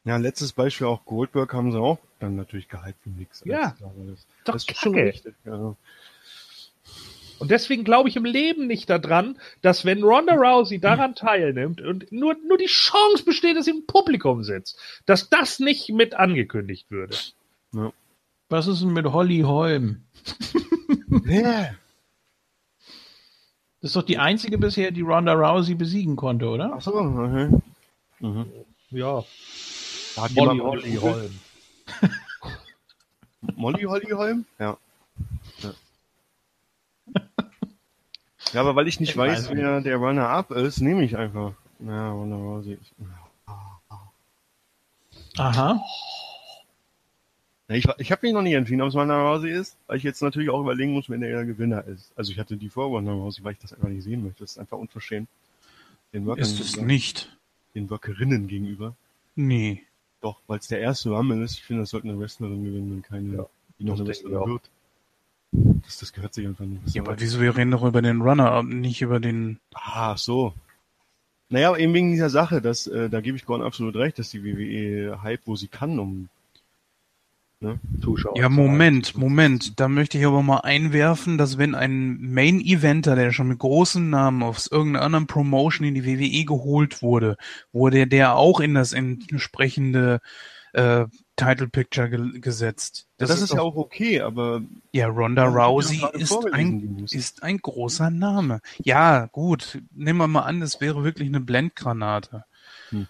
Ja, 0.05 0.16
letztes 0.16 0.53
Beispiel 0.53 0.89
auch 0.89 1.05
Goldberg 1.05 1.55
haben 1.55 1.70
sie 1.70 1.78
auch 1.78 1.99
dann 2.19 2.36
natürlich 2.36 2.69
gehypt 2.69 2.99
wie 3.05 3.11
nix. 3.11 3.43
Ja. 3.44 3.77
Das, 3.78 3.81
das, 3.81 4.27
Doch 4.44 4.53
das 4.55 4.65
ist 4.69 4.81
schon 4.81 4.94
richtig. 4.94 5.35
Ja. 5.44 5.77
Und 7.43 7.51
deswegen 7.51 7.82
glaube 7.82 8.09
ich 8.09 8.14
im 8.14 8.24
Leben 8.24 8.69
nicht 8.69 8.89
daran, 8.89 9.36
dass 9.62 9.85
wenn 9.85 10.05
Ronda 10.05 10.35
Rousey 10.35 10.78
daran 10.78 11.16
teilnimmt 11.16 11.81
und 11.81 12.12
nur, 12.12 12.36
nur 12.47 12.56
die 12.56 12.66
Chance 12.66 13.24
besteht, 13.24 13.56
dass 13.56 13.64
sie 13.64 13.73
im 13.73 13.85
Publikum 13.85 14.44
sitzt, 14.44 14.78
dass 15.06 15.28
das 15.28 15.59
nicht 15.59 15.89
mit 15.89 16.14
angekündigt 16.14 16.89
würde. 16.93 17.16
Was 18.48 18.69
ist 18.69 18.82
denn 18.82 18.93
mit 18.93 19.06
Holly 19.06 19.40
Holm? 19.40 20.05
Yeah. 21.27 21.74
Das 23.81 23.90
ist 23.90 23.97
doch 23.97 24.02
die 24.02 24.19
einzige 24.19 24.56
bisher, 24.56 24.93
die 24.93 25.02
Ronda 25.02 25.32
Rousey 25.35 25.74
besiegen 25.74 26.16
konnte, 26.16 26.47
oder? 26.48 26.73
Ach 26.74 26.81
so, 26.81 26.94
okay. 26.94 27.51
Mhm. 28.20 28.47
Ja, 28.90 29.24
Da 30.14 30.23
hat 30.23 30.31
Molly 30.32 30.55
jemand 30.55 30.59
mal 30.59 30.70
Holly 30.70 30.90
gegoogelt. 30.93 31.31
Holm. 32.01 32.12
Molly 33.56 33.82
Holly 33.82 34.10
Holm? 34.12 34.44
Ja. 34.59 34.64
ja. 34.64 34.78
Ja, 38.53 38.61
aber 38.61 38.77
weil 38.77 38.89
ich 38.89 39.01
nicht 39.01 39.11
Ich 39.11 39.16
weiß, 39.16 39.49
weiß 39.51 39.57
wer 39.57 39.81
der 39.81 39.97
Runner-Up 39.97 40.51
ist, 40.53 40.81
nehme 40.81 41.05
ich 41.05 41.16
einfach. 41.16 41.55
Ja, 41.81 42.12
Ronda 42.12 42.37
Rousey. 42.37 42.79
Aha. 45.37 45.83
Ich 47.69 47.89
ich 47.99 48.12
habe 48.12 48.27
mich 48.27 48.35
noch 48.35 48.43
nicht 48.43 48.53
entschieden, 48.53 48.83
ob 48.83 48.89
es 48.89 48.95
Ronda 48.95 49.33
Rousey 49.33 49.51
ist, 49.51 49.77
weil 49.87 49.97
ich 49.97 50.03
jetzt 50.03 50.20
natürlich 50.20 50.51
auch 50.51 50.61
überlegen 50.61 50.93
muss, 50.93 51.09
wer 51.09 51.16
der 51.19 51.45
Gewinner 51.47 51.85
ist. 51.85 52.12
Also 52.16 52.31
ich 52.33 52.39
hatte 52.39 52.57
die 52.57 52.69
vor 52.69 52.87
Ronda 52.87 53.12
Rousey, 53.12 53.43
weil 53.43 53.53
ich 53.55 53.59
das 53.59 53.73
einfach 53.73 53.89
nicht 53.89 54.05
sehen 54.05 54.23
möchte. 54.23 54.41
Das 54.41 54.53
ist 54.53 54.59
einfach 54.59 54.77
unverschämt. 54.79 55.29
Den, 56.12 56.27
Workern, 56.27 56.43
Ist 56.43 56.61
es 56.61 56.77
nicht. 56.77 57.37
den 57.74 57.89
Workerinnen 57.89 58.47
gegenüber. 58.47 58.95
Nee. 59.35 59.83
Doch, 60.20 60.41
weil 60.47 60.59
es 60.59 60.69
der 60.69 60.81
erste 60.81 61.11
Rumble 61.11 61.43
ist. 61.43 61.55
Ich 61.55 61.65
finde, 61.65 61.83
das 61.83 61.91
sollte 61.91 62.09
eine 62.09 62.19
Wrestlerin 62.20 62.62
gewinnen 62.62 62.93
und 62.93 63.03
keine, 63.03 63.37
Ja, 63.39 63.47
die 63.79 63.85
noch 63.85 63.97
eine 63.99 64.07
Wrestlerin 64.07 64.37
auch. 64.37 64.61
Das, 65.84 65.98
das 65.98 66.12
gehört 66.12 66.34
sich 66.34 66.46
einfach 66.46 66.64
nicht. 66.64 66.94
Ja, 66.94 67.02
aber 67.02 67.18
wieso 67.20 67.40
wir 67.40 67.56
reden 67.56 67.70
doch 67.70 67.84
über 67.84 68.02
den 68.02 68.20
Runner, 68.20 68.62
nicht 68.62 69.02
über 69.02 69.20
den. 69.20 69.59
Ah, 69.74 70.16
so. 70.16 70.54
Naja, 71.48 71.76
eben 71.76 71.92
wegen 71.92 72.12
dieser 72.12 72.30
Sache, 72.30 72.62
dass, 72.62 72.86
äh, 72.86 73.10
da 73.10 73.20
gebe 73.20 73.36
ich 73.36 73.44
Gordon 73.44 73.66
absolut 73.66 73.96
recht, 73.96 74.18
dass 74.18 74.30
die 74.30 74.42
WWE 74.42 75.22
hype, 75.22 75.42
wo 75.46 75.54
sie 75.54 75.68
kann, 75.68 75.98
um 75.98 76.28
Zuschauer. 78.00 78.36
Ja, 78.36 78.48
Moment, 78.48 79.16
Moment. 79.16 79.78
Da 79.78 79.88
möchte 79.88 80.18
ich 80.18 80.26
aber 80.26 80.42
mal 80.42 80.60
einwerfen, 80.60 81.38
dass 81.38 81.59
wenn 81.59 81.74
ein 81.74 82.32
Main-Eventer, 82.32 83.14
der 83.14 83.32
schon 83.32 83.48
mit 83.48 83.59
großem 83.59 84.10
Namen 84.10 84.42
aus 84.42 84.66
irgendeiner 84.66 85.04
anderen 85.04 85.26
Promotion 85.26 85.86
in 85.86 85.94
die 85.94 86.04
WWE 86.04 86.44
geholt 86.44 87.02
wurde, 87.02 87.36
wurde 87.72 88.06
der 88.06 88.34
auch 88.36 88.60
in 88.60 88.74
das 88.74 88.92
entsprechende 88.92 90.20
äh, 90.72 91.04
Title 91.36 91.66
Picture 91.68 92.10
ge 92.10 92.40
gesetzt. 92.40 93.06
Das, 93.16 93.30
ist, 93.40 93.50
ja 93.50 93.56
doch- 93.56 93.64
auch 93.64 93.76
okay, 93.76 94.20
aber 94.20 94.62
Ja, 94.92 95.06
Ronda 95.09 95.46
Das 95.46 95.54
Rousey 95.54 96.02
ist 96.12 96.36
ein, 96.52 97.06
ist 97.10 97.42
ein 97.42 97.59
großer 97.59 98.10
Name. 98.10 98.60
Ja, 98.84 99.26
gut. 99.26 99.80
Nehmen 99.94 100.18
wir 100.18 100.28
mal 100.28 100.42
an, 100.42 100.60
es 100.62 100.80
wäre 100.80 101.04
wirklich 101.04 101.28
eine 101.28 101.40
Blendgranate. 101.40 102.44
Hm. 102.90 103.06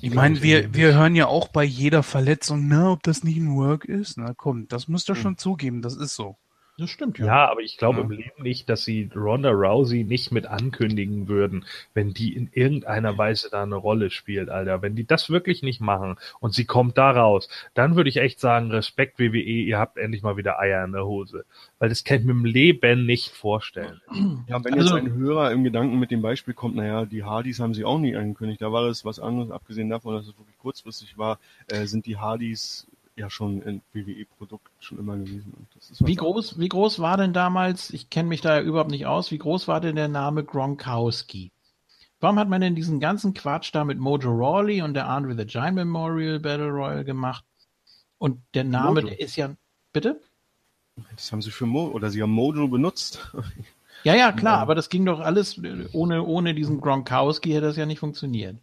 Ich 0.00 0.14
meine, 0.14 0.42
wir, 0.42 0.72
wir 0.74 0.94
hören 0.94 1.16
ja 1.16 1.26
auch 1.26 1.48
bei 1.48 1.64
jeder 1.64 2.02
Verletzung, 2.02 2.68
na, 2.68 2.92
ob 2.92 3.02
das 3.02 3.24
nicht 3.24 3.36
ein 3.36 3.56
Work 3.56 3.84
ist. 3.84 4.16
Na 4.16 4.32
komm, 4.34 4.68
das 4.68 4.88
müsst 4.88 5.08
ihr 5.10 5.14
Hm. 5.16 5.22
schon 5.22 5.38
zugeben, 5.38 5.82
das 5.82 5.96
ist 5.96 6.14
so. 6.14 6.36
Das 6.78 6.90
stimmt 6.90 7.18
Ja, 7.18 7.50
aber 7.50 7.60
ich 7.60 7.76
glaube 7.76 7.98
Ja. 7.98 8.04
im 8.04 8.10
Leben 8.12 8.42
nicht, 8.42 8.68
dass 8.68 8.84
sie 8.84 9.10
Ronda 9.14 9.50
Rousey 9.50 10.04
nicht 10.04 10.30
mit 10.30 10.46
ankündigen 10.46 11.26
würden, 11.26 11.64
wenn 11.92 12.14
die 12.14 12.32
in 12.36 12.50
irgendeiner 12.52 13.18
Weise 13.18 13.48
da 13.50 13.64
eine 13.64 13.74
Rolle 13.74 14.10
spielt, 14.10 14.48
Alter. 14.48 14.80
Wenn 14.80 14.94
die 14.94 15.04
das 15.04 15.28
wirklich 15.28 15.62
nicht 15.62 15.80
machen 15.80 16.16
und 16.38 16.54
sie 16.54 16.66
kommt 16.66 16.96
da 16.96 17.10
raus, 17.10 17.48
dann 17.74 17.96
würde 17.96 18.08
ich 18.08 18.18
echt 18.18 18.38
sagen, 18.38 18.70
Respekt 18.70 19.18
WWE, 19.18 19.40
ihr 19.40 19.76
habt 19.78 19.98
endlich 19.98 20.22
mal 20.22 20.36
wieder 20.36 20.60
Eier 20.60 20.84
in 20.84 20.92
der 20.92 21.04
Hose. 21.04 21.44
Weil 21.80 21.88
das 21.88 22.04
kann 22.04 22.18
ich 22.20 22.24
mir 22.24 22.30
im 22.32 22.44
Leben 22.44 23.06
nicht 23.06 23.30
vorstellen. 23.30 24.00
ja, 24.46 24.62
wenn 24.64 24.74
Also- 24.74 24.96
jetzt 24.96 25.06
ein 25.06 25.14
Hörer 25.14 25.50
im 25.50 25.64
Gedanken 25.64 25.98
mit 25.98 26.12
dem 26.12 26.22
Beispiel 26.22 26.54
kommt, 26.54 26.76
naja, 26.76 27.04
die 27.06 27.24
Hardys 27.24 27.58
haben 27.58 27.74
sie 27.74 27.84
auch 27.84 27.98
nie 27.98 28.14
angekündigt, 28.14 28.62
da 28.62 28.70
war 28.70 28.86
das 28.86 29.04
was 29.04 29.18
anderes, 29.18 29.50
abgesehen 29.50 29.90
davon, 29.90 30.14
dass 30.14 30.28
es 30.28 30.38
wirklich 30.38 30.56
kurzfristig 30.58 31.18
war, 31.18 31.40
äh, 31.72 31.86
sind 31.86 32.06
die 32.06 32.18
Hardys 32.18 32.86
ja 33.18 33.30
schon 33.30 33.62
ein 33.62 33.82
WWE-Produkt 33.92 34.70
schon 34.80 34.98
immer 34.98 35.16
gewesen. 35.16 35.52
Und 35.56 35.66
das 35.74 35.90
ist 35.90 36.00
was 36.00 36.08
Wie 36.08 36.14
groß, 36.14 36.58
wie 36.58 36.68
groß 36.68 37.00
war 37.00 37.16
denn 37.16 37.32
damals, 37.32 37.90
ich 37.90 38.10
kenne 38.10 38.28
mich 38.28 38.40
da 38.40 38.56
ja 38.56 38.62
überhaupt 38.62 38.90
nicht 38.90 39.06
aus, 39.06 39.30
wie 39.30 39.38
groß 39.38 39.68
war 39.68 39.80
denn 39.80 39.96
der 39.96 40.08
Name 40.08 40.44
Gronkowski? 40.44 41.50
Warum 42.20 42.38
hat 42.38 42.48
man 42.48 42.60
denn 42.60 42.74
diesen 42.74 42.98
ganzen 42.98 43.34
Quatsch 43.34 43.70
da 43.72 43.84
mit 43.84 43.98
Mojo 43.98 44.30
Rawley 44.30 44.82
und 44.82 44.94
der 44.94 45.08
Andre 45.08 45.36
the 45.36 45.44
Giant 45.44 45.76
Memorial 45.76 46.40
Battle 46.40 46.70
Royal 46.70 47.04
gemacht? 47.04 47.44
Und 48.18 48.40
der 48.54 48.64
Name, 48.64 49.02
Mojo. 49.02 49.06
der 49.08 49.20
ist 49.20 49.36
ja, 49.36 49.54
bitte? 49.92 50.20
Das 51.14 51.30
haben 51.30 51.42
sie 51.42 51.52
für 51.52 51.66
Mo 51.66 51.88
oder 51.88 52.10
sie 52.10 52.22
haben 52.22 52.32
Mojo 52.32 52.68
benutzt. 52.68 53.32
Ja, 54.04 54.14
ja, 54.14 54.30
klar, 54.30 54.58
aber 54.58 54.76
das 54.76 54.90
ging 54.90 55.04
doch 55.04 55.18
alles 55.18 55.60
ohne, 55.92 56.22
ohne 56.22 56.54
diesen 56.54 56.80
Gronkowski 56.80 57.50
hätte 57.50 57.66
das 57.66 57.76
ja 57.76 57.84
nicht 57.84 57.98
funktioniert. 57.98 58.56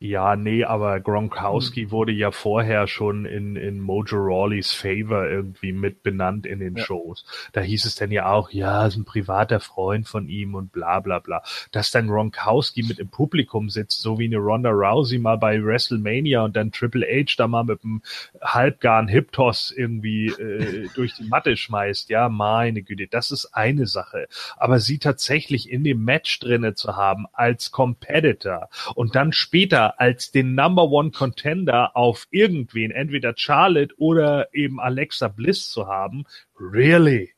Ja, 0.00 0.36
nee, 0.36 0.62
aber 0.62 1.00
Gronkowski 1.00 1.82
Hm. 1.82 1.90
wurde 1.90 2.12
ja 2.12 2.30
vorher 2.30 2.86
schon 2.86 3.24
in, 3.24 3.56
in 3.56 3.80
Mojo 3.80 4.16
Rawleys 4.16 4.72
Favor 4.72 5.26
irgendwie 5.28 5.72
mit 5.72 6.04
benannt 6.04 6.46
in 6.46 6.60
den 6.60 6.76
Ja. 6.76 6.84
Shows. 6.84 7.24
Da 7.52 7.62
hieß 7.62 7.84
es 7.84 7.96
dann 7.96 8.12
ja 8.12 8.30
auch, 8.30 8.50
ja, 8.50 8.86
ist 8.86 8.94
ein 8.96 9.04
privater 9.04 9.58
Freund 9.58 10.06
von 10.06 10.28
ihm 10.28 10.54
und 10.54 10.70
bla 10.70 11.00
bla 11.00 11.18
bla. 11.18 11.42
Dass 11.72 11.90
dann 11.90 12.06
Gronkowski 12.06 12.84
mit 12.84 13.00
im 13.00 13.08
Publikum 13.08 13.70
sitzt, 13.70 14.00
so 14.00 14.20
wie 14.20 14.26
eine 14.26 14.36
Ronda 14.36 14.70
Rousey 14.70 15.18
mal 15.18 15.36
bei 15.36 15.60
WrestleMania 15.60 16.44
und 16.44 16.54
dann 16.54 16.70
Triple 16.70 17.04
H 17.04 17.34
da 17.36 17.48
mal 17.48 17.64
mit 17.64 17.82
einem 17.82 18.00
halbgaren 18.40 19.08
Hip-Toss 19.08 19.72
irgendwie 19.76 20.28
äh, 20.28 20.86
durch 20.94 21.14
die 21.14 21.24
Matte 21.24 21.56
schmeißt, 21.56 22.08
ja, 22.10 22.28
meine 22.28 22.82
Güte, 22.82 23.08
das 23.08 23.32
ist 23.32 23.46
eine 23.52 23.88
Sache. 23.88 24.28
Aber 24.58 24.78
sie 24.78 24.98
tatsächlich 25.00 25.68
in 25.68 25.82
dem 25.82 26.04
Match 26.04 26.38
drinne 26.38 26.74
zu 26.74 26.94
haben 26.94 27.26
als 27.32 27.72
Competitor 27.72 28.68
und 28.94 29.16
dann 29.16 29.32
später 29.32 29.87
als 29.96 30.30
den 30.30 30.54
Number 30.54 30.84
One 30.90 31.10
Contender 31.10 31.96
auf 31.96 32.26
irgendwen, 32.30 32.90
entweder 32.90 33.34
Charlotte 33.36 33.94
oder 33.98 34.52
eben 34.54 34.80
Alexa 34.80 35.28
Bliss 35.28 35.68
zu 35.70 35.86
haben, 35.86 36.24
really? 36.58 37.32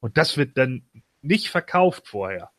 Und 0.00 0.16
das 0.16 0.36
wird 0.36 0.56
dann 0.56 0.82
nicht 1.22 1.48
verkauft 1.48 2.06
vorher. 2.08 2.50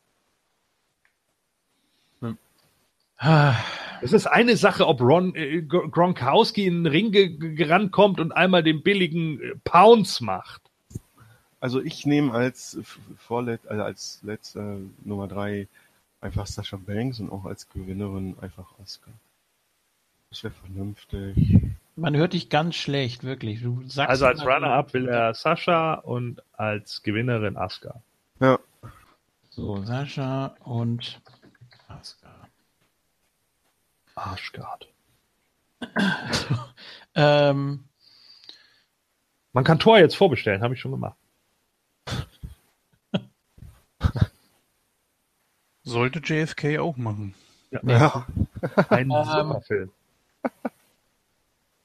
Ah, 3.20 3.56
Es 4.02 4.14
ist 4.14 4.28
eine 4.28 4.58
Sache, 4.58 4.86
ob 4.88 5.02
Ron 5.02 5.34
äh, 5.36 5.64
Gr- 5.64 5.90
Gronkowski 5.90 6.68
in 6.68 6.84
den 6.84 6.86
Ring 6.92 7.12
ge 7.12 7.30
ge- 7.30 7.56
gerannt 7.56 7.92
kommt 7.92 8.20
und 8.20 8.32
einmal 8.32 8.62
den 8.62 8.84
billigen 8.84 9.42
äh, 9.42 9.56
Pounce 9.64 10.24
macht. 10.24 10.62
Also 11.60 11.82
ich 11.82 12.06
nehme 12.06 12.32
als 12.34 12.78
vorlet 13.18 13.62
also 13.68 13.82
als 13.84 14.20
letzter 14.22 14.78
Nummer 15.04 15.28
drei 15.28 15.68
einfach 16.22 16.48
Sascha 16.48 16.78
Banks 16.78 17.20
und 17.20 17.30
auch 17.32 17.46
als 17.46 17.70
Gewinnerin 17.70 18.38
einfach 18.40 18.68
Asuka. 18.80 19.12
Das 20.30 20.44
wäre 20.44 20.54
vernünftig. 20.54 21.62
Man 21.96 22.16
hört 22.16 22.34
dich 22.34 22.50
ganz 22.50 22.76
schlecht, 22.76 23.24
wirklich. 23.24 23.62
Du 23.62 23.82
sagst 23.88 24.10
Also 24.10 24.26
als 24.28 24.42
Runner-Up 24.46 24.94
will 24.94 25.08
er 25.08 25.34
Sascha 25.34 25.96
und 25.96 26.42
als 26.54 27.02
Gewinnerin 27.04 27.58
Asuka. 27.58 28.02
Ja, 28.40 28.60
So, 29.50 29.82
Sascha 29.84 30.56
und 30.64 31.22
Asuka. 31.88 32.28
Arschgard. 34.16 34.88
Ähm, 37.16 37.84
Man 39.54 39.64
kann 39.64 39.80
Tor 39.80 39.98
jetzt 40.00 40.16
vorbestellen, 40.16 40.62
habe 40.62 40.74
ich 40.76 40.80
schon 40.82 40.92
gemacht. 40.92 41.17
Sollte 45.88 46.20
JFK 46.24 46.80
auch 46.80 46.98
machen. 46.98 47.34
ja. 47.72 48.26
Ein 48.90 49.10
Ähm, 49.12 49.24
super 49.24 49.62
Film. 49.62 49.90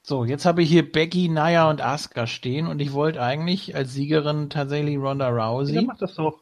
so, 0.01 0.25
jetzt 0.25 0.45
habe 0.45 0.61
ich 0.63 0.69
hier 0.69 0.89
Becky, 0.91 1.29
Naya 1.29 1.69
und 1.69 1.81
Asuka 1.81 2.27
stehen 2.27 2.67
und 2.67 2.79
ich 2.81 2.91
wollte 2.93 3.21
eigentlich 3.21 3.75
als 3.75 3.93
Siegerin 3.93 4.49
tatsächlich 4.49 4.97
Ronda 4.97 5.29
Rousey. 5.29 5.75
Ja, 5.75 5.81
mach 5.83 5.97
das 5.97 6.15
doch. 6.15 6.39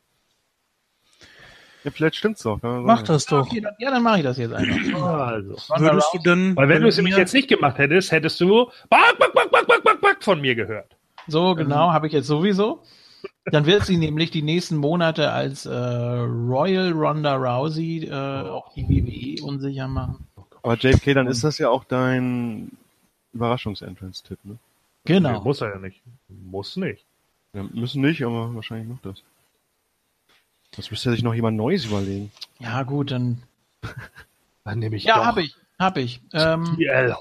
ja, 1.83 1.91
vielleicht 1.91 2.15
stimmt's 2.15 2.41
doch. 2.43 2.59
Mach 2.63 3.03
das 3.03 3.25
doch. 3.27 3.45
Okay, 3.45 3.61
dann, 3.61 3.75
ja, 3.79 3.91
dann 3.91 4.01
mache 4.03 4.17
ich 4.17 4.23
das 4.23 4.37
jetzt 4.37 4.53
einfach. 4.53 4.75
Also. 5.01 5.55
Ronda 5.69 5.91
Würdest 5.91 6.09
du 6.13 6.17
Rousey- 6.17 6.23
denn, 6.23 6.55
Weil 6.55 6.69
wenn 6.69 6.81
du 6.81 6.87
es 6.87 6.97
nämlich 6.97 7.15
jetzt 7.17 7.33
nicht 7.33 7.47
gemacht 7.47 7.77
hättest, 7.77 8.11
hättest 8.11 8.39
du 8.41 8.65
Back, 8.89 9.17
Back, 9.19 9.33
Back, 9.33 9.51
Back, 9.51 9.67
Back, 9.67 9.83
Back, 9.83 10.01
Back 10.01 10.23
von 10.23 10.41
mir 10.41 10.55
gehört. 10.55 10.95
So, 11.27 11.53
genau, 11.53 11.91
habe 11.91 12.07
ich 12.07 12.13
jetzt 12.13 12.25
sowieso. 12.27 12.81
Dann 13.45 13.65
wird 13.65 13.85
sie 13.85 13.97
nämlich 13.97 14.29
die 14.31 14.43
nächsten 14.43 14.77
Monate 14.77 15.31
als 15.31 15.65
äh, 15.65 15.71
Royal 15.73 16.91
Ronda 16.91 17.35
Rousey 17.35 18.05
äh, 18.05 18.13
auch 18.13 18.71
die 18.73 18.87
WWE 18.87 19.43
unsicher 19.43 19.87
machen. 19.87 20.27
Aber 20.63 20.75
JFK, 20.77 21.15
dann 21.15 21.27
ist 21.27 21.43
das 21.43 21.57
ja 21.57 21.69
auch 21.69 21.83
dein 21.83 22.71
Überraschungsentrance-Tipp, 23.33 24.37
ne? 24.43 24.53
Nee, 24.53 25.13
Genau. 25.15 25.41
muss 25.41 25.61
er 25.61 25.69
ja 25.71 25.79
nicht. 25.79 26.01
Muss 26.27 26.75
nicht. 26.77 27.03
Ja, 27.53 27.63
müssen 27.63 28.01
nicht, 28.01 28.23
aber 28.23 28.53
wahrscheinlich 28.53 28.87
noch 28.87 29.01
das. 29.01 29.23
Das 30.75 30.91
müsste 30.91 31.09
sich 31.11 31.23
noch 31.23 31.33
jemand 31.33 31.57
Neues 31.57 31.85
überlegen. 31.85 32.31
Ja, 32.59 32.83
gut, 32.83 33.11
dann. 33.11 33.41
Dann 34.63 34.77
nehme 34.77 34.95
ich 34.95 35.03
Ja, 35.05 35.15
doch 35.15 35.25
habe 35.25 35.41
ich. 35.41 35.55
Habe 35.79 36.01
ich. 36.01 36.21
Ähm, 36.33 36.75
die 36.77 36.85
L. 36.85 37.15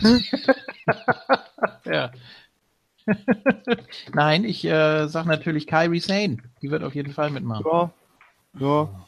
ja. 1.84 2.10
Nein, 4.12 4.44
ich 4.44 4.64
äh, 4.64 5.06
sag 5.08 5.26
natürlich 5.26 5.66
Kyrie 5.66 6.00
Sane. 6.00 6.38
Die 6.62 6.70
wird 6.70 6.82
auf 6.82 6.94
jeden 6.94 7.12
Fall 7.12 7.30
mitmachen. 7.30 7.64
Ja, 7.66 7.90
ja, 8.58 9.06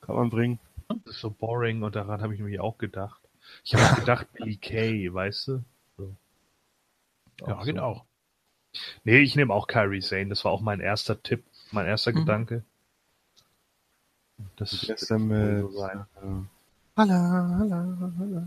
kann 0.00 0.16
man 0.16 0.30
bringen. 0.30 0.58
Das 1.04 1.16
ist 1.16 1.20
so 1.20 1.30
boring 1.30 1.82
und 1.82 1.94
daran 1.96 2.22
habe 2.22 2.32
ich 2.34 2.40
nämlich 2.40 2.60
auch 2.60 2.78
gedacht. 2.78 3.20
Ich 3.64 3.74
habe 3.74 3.84
auch 3.84 3.96
gedacht, 3.96 4.26
Billy 4.32 4.56
Kay, 4.56 5.12
weißt 5.12 5.48
du? 5.48 5.64
So. 5.98 6.14
Ja, 7.46 7.62
geht 7.64 7.76
so. 7.76 7.82
auch. 7.82 8.04
Nee, 9.04 9.18
ich 9.18 9.36
nehme 9.36 9.52
auch 9.54 9.66
Kyrie 9.66 10.00
Sane. 10.02 10.28
Das 10.28 10.44
war 10.44 10.52
auch 10.52 10.60
mein 10.60 10.80
erster 10.80 11.22
Tipp, 11.22 11.44
mein 11.72 11.86
erster 11.86 12.12
Mhm. 12.12 12.16
Gedanke. 12.16 12.64
Das 14.56 14.72
ist 14.72 15.10
mit, 15.10 15.60
so 15.60 15.70
sein. 15.70 16.04
äh, 16.22 16.96
Halla, 16.96 17.56
halla, 17.58 18.12
halla. 18.18 18.46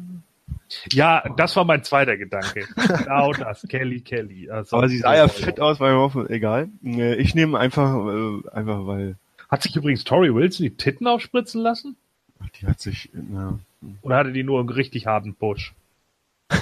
Ja, 0.91 1.23
das 1.37 1.55
war 1.55 1.65
mein 1.65 1.83
zweiter 1.83 2.17
Gedanke. 2.17 2.65
genau 2.75 3.33
das, 3.33 3.61
Kelly 3.67 4.01
Kelly. 4.01 4.49
Also, 4.49 4.77
Aber 4.77 4.89
sie 4.89 4.97
sah 4.97 5.15
ja 5.15 5.27
fit 5.27 5.59
aus, 5.59 5.79
weil 5.79 5.93
ich 5.93 5.97
hoffe, 5.99 6.27
egal. 6.29 6.69
Äh, 6.83 7.15
Ich 7.15 7.35
nehme 7.35 7.59
einfach, 7.59 8.05
äh, 8.07 8.49
einfach 8.51 8.85
weil 8.87 9.15
Hat 9.49 9.63
sich 9.63 9.75
übrigens 9.75 10.03
Tori 10.03 10.33
Wilson 10.33 10.63
die 10.63 10.75
Titten 10.77 11.07
aufspritzen 11.07 11.61
lassen? 11.61 11.97
ach, 12.43 12.49
die 12.59 12.65
hat 12.67 12.79
sich, 12.79 13.09
na, 13.13 13.59
Oder 14.01 14.17
hatte 14.17 14.31
die 14.31 14.43
nur 14.43 14.59
einen 14.59 14.69
richtig 14.69 15.05
harten 15.07 15.35
Push? 15.35 15.73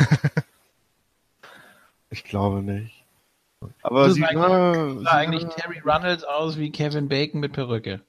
ich 2.09 2.23
glaube 2.23 2.61
nicht. 2.63 3.03
Aber 3.81 4.05
Das 4.05 4.13
sie 4.15 4.23
ist 4.23 4.35
war, 4.35 4.99
Sah 5.01 5.11
eigentlich 5.11 5.43
Terry 5.45 5.79
Runnels 5.79 6.23
aus 6.23 6.57
wie 6.57 6.71
Kevin 6.71 7.09
Bacon 7.09 7.39
mit 7.41 7.53
Perücke. 7.53 8.01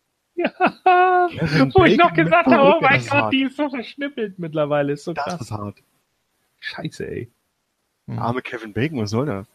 Kevin 0.43 1.73
Wo 1.75 1.85
ich 1.85 1.97
noch 1.99 2.13
gesagt 2.15 2.47
habe, 2.49 2.77
oh 2.77 2.81
mein 2.81 3.05
Gott, 3.07 3.33
die 3.33 3.43
ist 3.43 3.57
so 3.57 3.69
verschnippelt 3.71 4.39
mittlerweile. 4.39 4.93
Ist 4.93 5.05
so 5.05 5.13
das 5.13 5.25
krass. 5.25 5.41
ist 5.43 5.51
hart. 5.53 5.77
Scheiße, 6.61 7.09
ey. 7.09 7.31
Arme 8.17 8.43
Kevin 8.43 8.73
Bacon, 8.73 8.99
was 9.01 9.11
soll 9.11 9.27
das? 9.27 9.47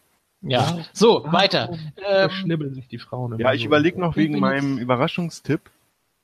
Ja. 0.41 0.79
So, 0.93 1.23
weiter. 1.31 1.69
Ähm, 1.97 2.29
Verschnibbeln 2.29 2.73
sich 2.73 2.87
die 2.87 2.99
Frauen 2.99 3.33
immer 3.33 3.41
Ja, 3.41 3.53
ich 3.53 3.61
so. 3.61 3.67
überlege 3.67 3.99
noch 3.99 4.15
wegen 4.15 4.39
meinem 4.39 4.77
Überraschungstipp. 4.77 5.61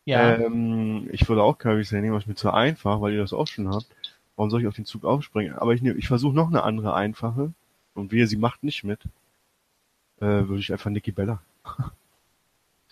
ja. 0.06 0.36
Ähm, 0.36 1.10
ich 1.12 1.28
würde 1.28 1.44
auch 1.44 1.58
Curry 1.58 1.84
Sane 1.84 2.04
nehmen, 2.04 2.16
was 2.16 2.28
mir 2.28 2.36
zu 2.36 2.52
einfach, 2.52 3.02
weil 3.02 3.14
ihr 3.14 3.20
das 3.22 3.34
auch 3.34 3.48
schon 3.48 3.68
habt. 3.74 3.88
Warum 4.36 4.50
soll 4.50 4.62
ich 4.62 4.68
auf 4.68 4.76
den 4.76 4.86
Zug 4.86 5.04
aufspringen? 5.06 5.56
Aber 5.56 5.74
ich, 5.74 5.82
nehm- 5.82 5.98
ich 5.98 6.08
versuche 6.08 6.36
noch 6.36 6.48
eine 6.48 6.64
andere 6.64 6.94
einfache. 6.94 7.52
Und 7.94 8.12
wehe, 8.12 8.28
sie 8.28 8.38
macht 8.38 8.64
nicht 8.64 8.84
mit. 8.84 9.00
Äh, 10.20 10.26
würde 10.48 10.60
ich 10.60 10.72
einfach 10.72 10.90
Nikki 10.90 11.12
Bella. 11.12 11.42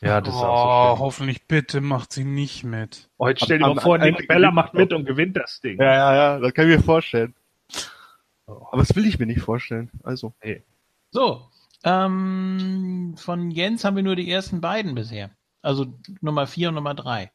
Ja, 0.01 0.21
das 0.21 0.33
ist 0.33 0.41
oh, 0.41 0.45
auch 0.45 0.89
so 0.89 0.95
schlimm. 0.95 1.05
hoffentlich 1.05 1.47
bitte 1.47 1.81
macht 1.81 2.13
sie 2.13 2.23
nicht 2.23 2.63
mit. 2.63 3.09
Oh, 3.17 3.27
jetzt 3.27 3.43
stell 3.43 3.59
dir 3.59 3.67
mal 3.67 3.81
vor, 3.81 3.97
Nick 3.97 4.27
Bella 4.27 4.51
macht 4.51 4.73
mit 4.73 4.93
und 4.93 5.05
gewinnt 5.05 5.35
das 5.35 5.59
Ding. 5.59 5.77
Ja, 5.79 5.93
ja, 5.93 6.15
ja, 6.15 6.39
das 6.39 6.53
kann 6.53 6.69
ich 6.69 6.77
mir 6.77 6.83
vorstellen. 6.83 7.35
Oh. 8.45 8.67
Aber 8.71 8.81
das 8.81 8.95
will 8.95 9.05
ich 9.05 9.19
mir 9.19 9.25
nicht 9.25 9.41
vorstellen. 9.41 9.91
Also. 10.03 10.33
So, 11.11 11.49
ähm, 11.83 13.15
von 13.17 13.51
Jens 13.51 13.83
haben 13.83 13.95
wir 13.95 14.03
nur 14.03 14.15
die 14.15 14.29
ersten 14.29 14.61
beiden 14.61 14.95
bisher. 14.95 15.31
Also 15.61 15.93
Nummer 16.21 16.47
vier 16.47 16.69
und 16.69 16.75
Nummer 16.75 16.93
drei. 16.93 17.31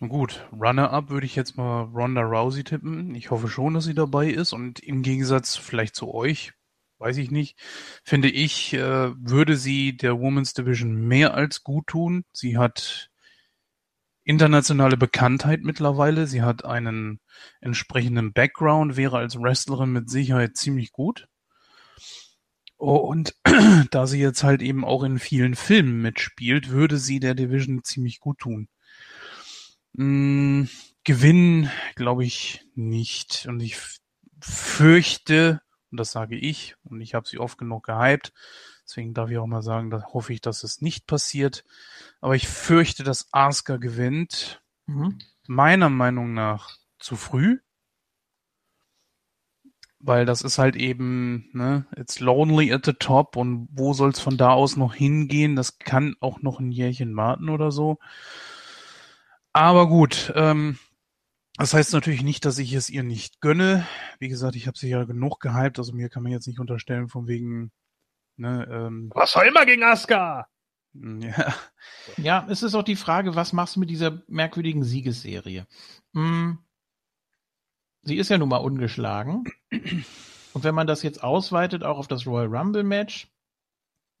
Na 0.00 0.06
gut, 0.06 0.46
Runner-up 0.52 1.10
würde 1.10 1.26
ich 1.26 1.34
jetzt 1.34 1.56
mal 1.56 1.82
Ronda 1.82 2.20
Rousey 2.22 2.62
tippen. 2.62 3.14
Ich 3.14 3.30
hoffe 3.30 3.48
schon, 3.48 3.74
dass 3.74 3.84
sie 3.84 3.94
dabei 3.94 4.28
ist. 4.28 4.52
Und 4.52 4.80
im 4.80 5.02
Gegensatz 5.02 5.56
vielleicht 5.56 5.96
zu 5.96 6.14
euch, 6.14 6.52
weiß 6.98 7.16
ich 7.18 7.30
nicht, 7.30 7.58
finde 8.04 8.28
ich, 8.28 8.74
äh, 8.74 9.12
würde 9.16 9.56
sie 9.56 9.96
der 9.96 10.18
Women's 10.18 10.54
Division 10.54 10.94
mehr 10.94 11.34
als 11.34 11.62
gut 11.62 11.86
tun. 11.88 12.24
Sie 12.32 12.58
hat 12.58 13.10
internationale 14.24 14.96
Bekanntheit 14.96 15.62
mittlerweile. 15.62 16.26
Sie 16.26 16.42
hat 16.42 16.64
einen 16.64 17.20
entsprechenden 17.60 18.32
Background, 18.32 18.96
wäre 18.96 19.16
als 19.16 19.40
Wrestlerin 19.40 19.90
mit 19.90 20.10
Sicherheit 20.10 20.56
ziemlich 20.56 20.92
gut. 20.92 21.28
Oh, 22.76 22.96
und 22.96 23.34
da 23.90 24.06
sie 24.06 24.20
jetzt 24.20 24.44
halt 24.44 24.62
eben 24.62 24.84
auch 24.84 25.02
in 25.02 25.18
vielen 25.18 25.54
Filmen 25.54 26.02
mitspielt, 26.02 26.68
würde 26.68 26.98
sie 26.98 27.20
der 27.20 27.34
Division 27.34 27.82
ziemlich 27.82 28.20
gut 28.20 28.38
tun. 28.38 28.68
Mm, 29.94 30.64
Gewinnen 31.04 31.70
glaube 31.96 32.24
ich 32.24 32.64
nicht. 32.74 33.46
Und 33.48 33.60
ich 33.60 33.78
fürchte, 34.40 35.60
und 35.90 35.98
das 35.98 36.12
sage 36.12 36.36
ich, 36.36 36.76
und 36.84 37.00
ich 37.00 37.14
habe 37.14 37.28
sie 37.28 37.38
oft 37.38 37.58
genug 37.58 37.84
gehypt, 37.84 38.32
deswegen 38.84 39.14
darf 39.14 39.30
ich 39.30 39.38
auch 39.38 39.46
mal 39.46 39.62
sagen, 39.62 39.90
da 39.90 40.02
hoffe 40.12 40.32
ich, 40.32 40.40
dass 40.40 40.64
es 40.64 40.80
nicht 40.80 41.06
passiert. 41.06 41.64
Aber 42.20 42.34
ich 42.36 42.48
fürchte, 42.48 43.04
dass 43.04 43.28
Asuka 43.32 43.76
gewinnt. 43.76 44.62
Mhm. 44.86 45.18
Meiner 45.46 45.88
Meinung 45.88 46.34
nach 46.34 46.76
zu 46.98 47.16
früh. 47.16 47.58
weil 50.00 50.24
das 50.26 50.42
ist 50.42 50.58
halt 50.58 50.76
eben, 50.76 51.48
ne, 51.52 51.86
it's 51.96 52.20
lonely 52.20 52.72
at 52.72 52.86
the 52.86 52.92
top 52.92 53.36
und 53.36 53.68
wo 53.72 53.92
soll's 53.92 54.20
von 54.20 54.36
da 54.36 54.50
aus 54.52 54.76
noch 54.76 54.94
hingehen? 54.94 55.56
Das 55.56 55.78
kann 55.78 56.14
auch 56.20 56.40
noch 56.40 56.60
ein 56.60 56.70
Jährchen 56.70 57.16
warten 57.16 57.48
oder 57.48 57.70
so. 57.72 57.98
Aber 59.52 59.88
gut, 59.88 60.32
ähm, 60.36 60.78
das 61.58 61.74
heißt 61.74 61.92
natürlich 61.92 62.22
nicht, 62.22 62.44
dass 62.44 62.58
ich 62.58 62.72
es 62.72 62.88
ihr 62.88 63.02
nicht 63.02 63.40
gönne. 63.40 63.86
Wie 64.18 64.28
gesagt, 64.28 64.56
ich 64.56 64.66
habe 64.66 64.78
sie 64.78 64.88
ja 64.88 65.04
genug 65.04 65.40
gehypt, 65.40 65.78
also 65.78 65.92
mir 65.92 66.08
kann 66.08 66.22
man 66.22 66.32
jetzt 66.32 66.46
nicht 66.46 66.60
unterstellen, 66.60 67.08
von 67.08 67.26
wegen, 67.26 67.72
ne, 68.36 68.66
ähm, 68.70 69.10
Was 69.14 69.36
auch 69.36 69.42
immer 69.42 69.66
gegen 69.66 69.82
Asuka! 69.82 70.46
ja, 70.94 71.54
Ja, 72.16 72.46
es 72.48 72.62
ist 72.62 72.74
auch 72.74 72.82
die 72.82 72.96
Frage, 72.96 73.34
was 73.34 73.52
machst 73.52 73.76
du 73.76 73.80
mit 73.80 73.90
dieser 73.90 74.22
merkwürdigen 74.28 74.84
Siegesserie? 74.84 75.66
Hm, 76.14 76.58
sie 78.02 78.16
ist 78.16 78.30
ja 78.30 78.38
nun 78.38 78.48
mal 78.48 78.58
ungeschlagen. 78.58 79.44
Und 80.52 80.64
wenn 80.64 80.74
man 80.74 80.86
das 80.86 81.02
jetzt 81.02 81.22
ausweitet, 81.22 81.84
auch 81.84 81.98
auf 81.98 82.08
das 82.08 82.26
Royal 82.26 82.46
Rumble 82.46 82.84
Match, 82.84 83.28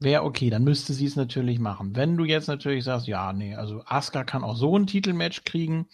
wäre 0.00 0.22
okay, 0.22 0.50
dann 0.50 0.64
müsste 0.64 0.92
sie 0.92 1.06
es 1.06 1.16
natürlich 1.16 1.58
machen. 1.58 1.96
Wenn 1.96 2.16
du 2.16 2.24
jetzt 2.24 2.46
natürlich 2.48 2.84
sagst, 2.84 3.06
ja, 3.06 3.32
nee, 3.32 3.54
also 3.54 3.82
Asuka 3.84 4.24
kann 4.24 4.44
auch 4.44 4.56
so 4.56 4.76
ein 4.78 4.86
Titelmatch 4.86 5.44
kriegen, 5.44 5.88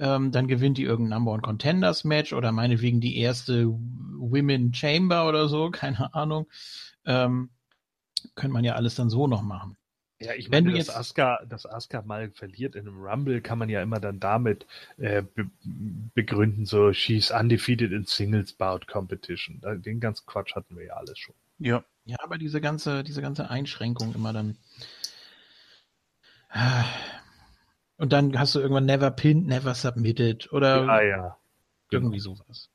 ähm, 0.00 0.32
dann 0.32 0.48
gewinnt 0.48 0.78
die 0.78 0.82
irgendein 0.84 1.18
Number 1.18 1.32
One 1.32 1.42
Contenders 1.42 2.02
Match 2.04 2.32
oder 2.32 2.50
meinetwegen 2.50 3.00
die 3.00 3.18
erste 3.18 3.66
Women 3.68 4.74
Chamber 4.74 5.28
oder 5.28 5.48
so, 5.48 5.70
keine 5.70 6.12
Ahnung. 6.14 6.48
Ähm, 7.06 7.50
könnte 8.34 8.52
man 8.52 8.64
ja 8.64 8.74
alles 8.74 8.94
dann 8.96 9.10
so 9.10 9.26
noch 9.26 9.42
machen. 9.42 9.76
Ja, 10.22 10.34
ich 10.34 10.50
Wenn 10.50 10.64
meine, 10.64 10.72
du 10.72 10.78
dass 10.78 10.88
jetzt- 10.88 10.96
Asuka, 10.96 11.38
dass 11.48 11.64
Asuka 11.64 12.02
mal 12.02 12.30
verliert 12.30 12.74
in 12.76 12.86
einem 12.86 13.00
Rumble, 13.02 13.40
kann 13.40 13.58
man 13.58 13.70
ja 13.70 13.80
immer 13.82 14.00
dann 14.00 14.20
damit 14.20 14.66
äh, 14.98 15.22
be 15.22 15.48
begründen, 16.14 16.66
so 16.66 16.92
she's 16.92 17.30
undefeated 17.30 17.92
in 17.92 18.04
Singles 18.04 18.52
Bout 18.52 18.80
Competition. 18.86 19.62
Den 19.82 19.98
ganzen 20.00 20.26
Quatsch 20.26 20.54
hatten 20.54 20.76
wir 20.76 20.84
ja 20.86 20.94
alles 20.94 21.18
schon. 21.18 21.34
ja. 21.58 21.84
Ja, 22.06 22.16
aber 22.24 22.38
diese 22.38 22.60
ganze, 22.60 23.04
diese 23.04 23.20
ganze 23.22 23.50
Einschränkung 23.50 24.14
immer 24.14 24.32
dann. 24.32 24.56
Und 28.00 28.14
dann 28.14 28.38
hast 28.38 28.54
du 28.54 28.60
irgendwann 28.60 28.86
never 28.86 29.10
pinned, 29.10 29.46
never 29.46 29.74
submitted 29.74 30.50
oder 30.54 30.86
ja, 30.86 31.02
ja. 31.02 31.36
irgendwie 31.90 32.18
sowas. 32.18 32.70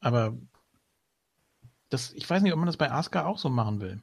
Aber 0.00 0.36
das, 1.90 2.12
ich 2.12 2.28
weiß 2.28 2.42
nicht, 2.42 2.52
ob 2.52 2.58
man 2.58 2.66
das 2.66 2.76
bei 2.76 2.90
Asuka 2.90 3.24
auch 3.24 3.38
so 3.38 3.48
machen 3.48 3.80
will. 3.80 4.02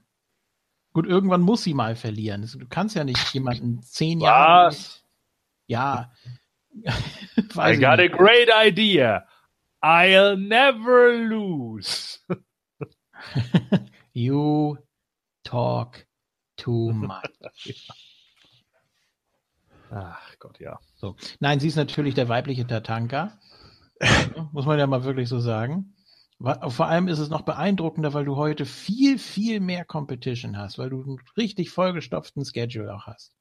Gut, 0.94 1.06
irgendwann 1.06 1.42
muss 1.42 1.64
sie 1.64 1.74
mal 1.74 1.98
verlieren. 1.98 2.50
Du 2.58 2.68
kannst 2.70 2.96
ja 2.96 3.04
nicht 3.04 3.34
jemanden 3.34 3.82
zehn 3.84 4.22
Jahre. 4.22 4.68
Was? 4.68 5.04
Ja. 5.68 6.14
I 6.86 7.76
got 7.76 8.00
a 8.00 8.04
nicht. 8.04 8.16
great 8.16 8.50
idea. 8.50 9.28
I'll 9.84 10.38
never 10.38 11.12
lose. 11.12 12.20
You 14.14 14.78
talk 15.44 16.08
too 16.56 16.94
much. 16.94 17.90
Ach 19.90 20.38
Gott, 20.40 20.60
ja. 20.60 20.80
So. 20.96 21.16
Nein, 21.40 21.60
sie 21.60 21.68
ist 21.68 21.76
natürlich 21.76 22.14
der 22.16 22.30
weibliche 22.30 22.68
Tatanka. 22.68 23.38
Muss 24.52 24.66
man 24.66 24.80
ja 24.80 24.88
mal 24.88 25.04
wirklich 25.04 25.30
so 25.30 25.40
sagen. 25.40 25.96
Vor 26.40 26.88
allem 26.88 27.10
ist 27.10 27.20
es 27.20 27.30
noch 27.30 27.42
beeindruckender, 27.42 28.14
weil 28.14 28.24
du 28.24 28.38
heute 28.38 28.66
viel, 28.66 29.20
viel 29.20 29.60
mehr 29.60 29.84
Competition 29.84 30.58
hast, 30.58 30.78
weil 30.78 30.90
du 30.90 31.04
einen 31.04 31.20
richtig 31.36 31.70
vollgestopften 31.70 32.46
Schedule 32.46 32.94
auch 32.96 33.08
hast. 33.08 33.36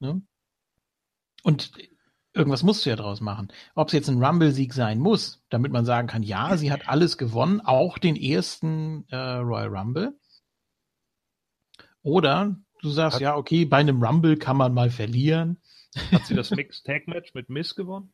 Ne? 0.00 0.22
Und 1.42 1.72
irgendwas 2.32 2.62
musst 2.62 2.86
du 2.86 2.90
ja 2.90 2.96
draus 2.96 3.20
machen. 3.20 3.48
Ob 3.74 3.88
es 3.88 3.92
jetzt 3.92 4.08
ein 4.08 4.22
Rumble-Sieg 4.22 4.72
sein 4.72 4.98
muss, 4.98 5.44
damit 5.50 5.72
man 5.72 5.84
sagen 5.84 6.08
kann, 6.08 6.22
ja, 6.22 6.56
sie 6.56 6.72
hat 6.72 6.88
alles 6.88 7.18
gewonnen, 7.18 7.60
auch 7.60 7.98
den 7.98 8.16
ersten 8.16 9.06
äh, 9.10 9.16
Royal 9.16 9.68
Rumble. 9.68 10.18
Oder 12.02 12.56
du 12.84 12.90
sagst, 12.90 13.16
Hat- 13.16 13.22
ja, 13.22 13.36
okay, 13.36 13.64
bei 13.64 13.78
einem 13.78 14.02
Rumble 14.02 14.36
kann 14.36 14.56
man 14.56 14.74
mal 14.74 14.90
verlieren. 14.90 15.56
Hat 16.12 16.26
sie 16.26 16.34
das 16.34 16.50
Mixed 16.50 16.84
Tag 16.86 17.06
Match 17.08 17.34
mit 17.34 17.48
Miss 17.48 17.74
gewonnen? 17.74 18.12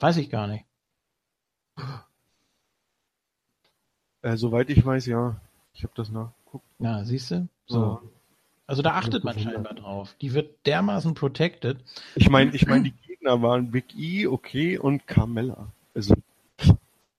Weiß 0.00 0.16
ich 0.16 0.30
gar 0.30 0.46
nicht. 0.48 0.64
Äh, 4.22 4.36
soweit 4.36 4.70
ich 4.70 4.84
weiß, 4.84 5.06
ja. 5.06 5.40
Ich 5.74 5.82
habe 5.84 5.92
das 5.96 6.10
nachgeguckt. 6.10 6.64
Ja, 6.78 7.04
siehst 7.04 7.30
du? 7.30 7.48
So. 7.66 7.80
Ja. 7.80 8.02
Also 8.66 8.82
da 8.82 8.92
achtet 8.94 9.24
man 9.24 9.38
scheinbar 9.38 9.74
drauf. 9.74 10.14
Die 10.20 10.32
wird 10.34 10.64
dermaßen 10.66 11.14
protected. 11.14 11.78
Ich 12.14 12.30
meine, 12.30 12.54
ich 12.54 12.66
meine, 12.66 12.84
die 12.84 12.92
Gegner 13.06 13.42
waren 13.42 13.70
Big 13.70 13.94
E, 13.96 14.26
okay, 14.26 14.78
und 14.78 15.06
Carmella. 15.06 15.72
Also, 15.94 16.14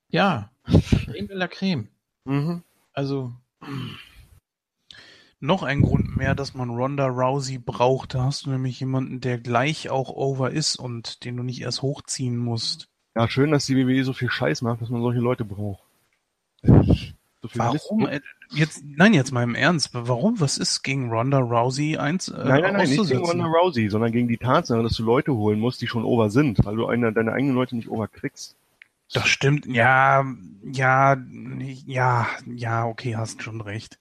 Ja, 0.09 0.49
Creme 0.65 1.27
de 1.27 1.35
la 1.35 1.47
Creme. 1.47 1.87
mhm. 2.25 2.63
Also, 2.93 3.33
Noch 5.43 5.61
ein 5.61 5.81
Grund 5.81 6.15
mehr, 6.15 6.35
dass 6.35 6.53
man 6.53 6.69
Ronda 6.69 7.05
Rousey 7.05 7.57
braucht. 7.57 8.13
Da 8.13 8.23
hast 8.23 8.45
du 8.45 8.51
nämlich 8.51 8.79
jemanden, 8.79 9.19
der 9.19 9.37
gleich 9.37 9.89
auch 9.89 10.09
over 10.09 10.51
ist 10.51 10.77
und 10.77 11.25
den 11.25 11.35
du 11.35 11.43
nicht 11.43 11.61
erst 11.61 11.81
hochziehen 11.81 12.37
musst. 12.37 12.87
ja, 13.13 13.27
schön, 13.27 13.51
dass 13.51 13.65
die 13.65 13.75
WWE 13.75 14.05
so 14.05 14.13
viel 14.13 14.31
Scheiß 14.31 14.61
macht, 14.61 14.81
dass 14.81 14.89
man 14.89 15.01
solche 15.01 15.19
Leute 15.19 15.43
braucht. 15.43 15.83
So 16.61 17.49
Warum? 17.55 18.03
Mist. 18.03 18.13
Äh, 18.13 18.21
Jetzt, 18.51 18.85
nein, 18.85 19.13
jetzt 19.13 19.33
mal 19.33 19.43
im 19.43 19.55
Ernst. 19.55 19.89
Warum? 19.91 20.39
Was 20.39 20.57
ist 20.57 20.81
gegen 20.81 21.09
Ronda 21.09 21.39
Rousey 21.39 21.97
eins 21.97 22.29
äh, 22.29 22.37
Nein, 22.37 22.61
nein, 22.61 22.73
nein, 22.75 22.89
nicht 22.89 23.09
gegen? 23.09 23.25
Ronda 23.25 23.45
Rousey, 23.45 23.89
sondern 23.89 24.13
gegen 24.13 24.29
die 24.29 24.37
Tatsache, 24.37 24.81
dass 24.81 24.93
du 24.93 25.03
Leute 25.03 25.33
holen 25.33 25.59
musst, 25.59 25.81
die 25.81 25.87
schon 25.87 26.05
over 26.05 26.29
sind, 26.29 26.63
weil 26.63 26.77
du 26.77 26.85
eine, 26.85 27.11
deine 27.11 27.33
eigenen 27.33 27.55
Leute 27.55 27.75
nicht 27.75 27.89
over 27.89 28.07
kriegst. 28.07 28.55
Das 29.13 29.27
stimmt. 29.27 29.65
Ja, 29.67 30.25
ja, 30.63 31.17
ja, 31.85 32.27
ja, 32.47 32.85
okay, 32.85 33.15
hast 33.15 33.43
schon 33.43 33.61
recht. 33.61 33.99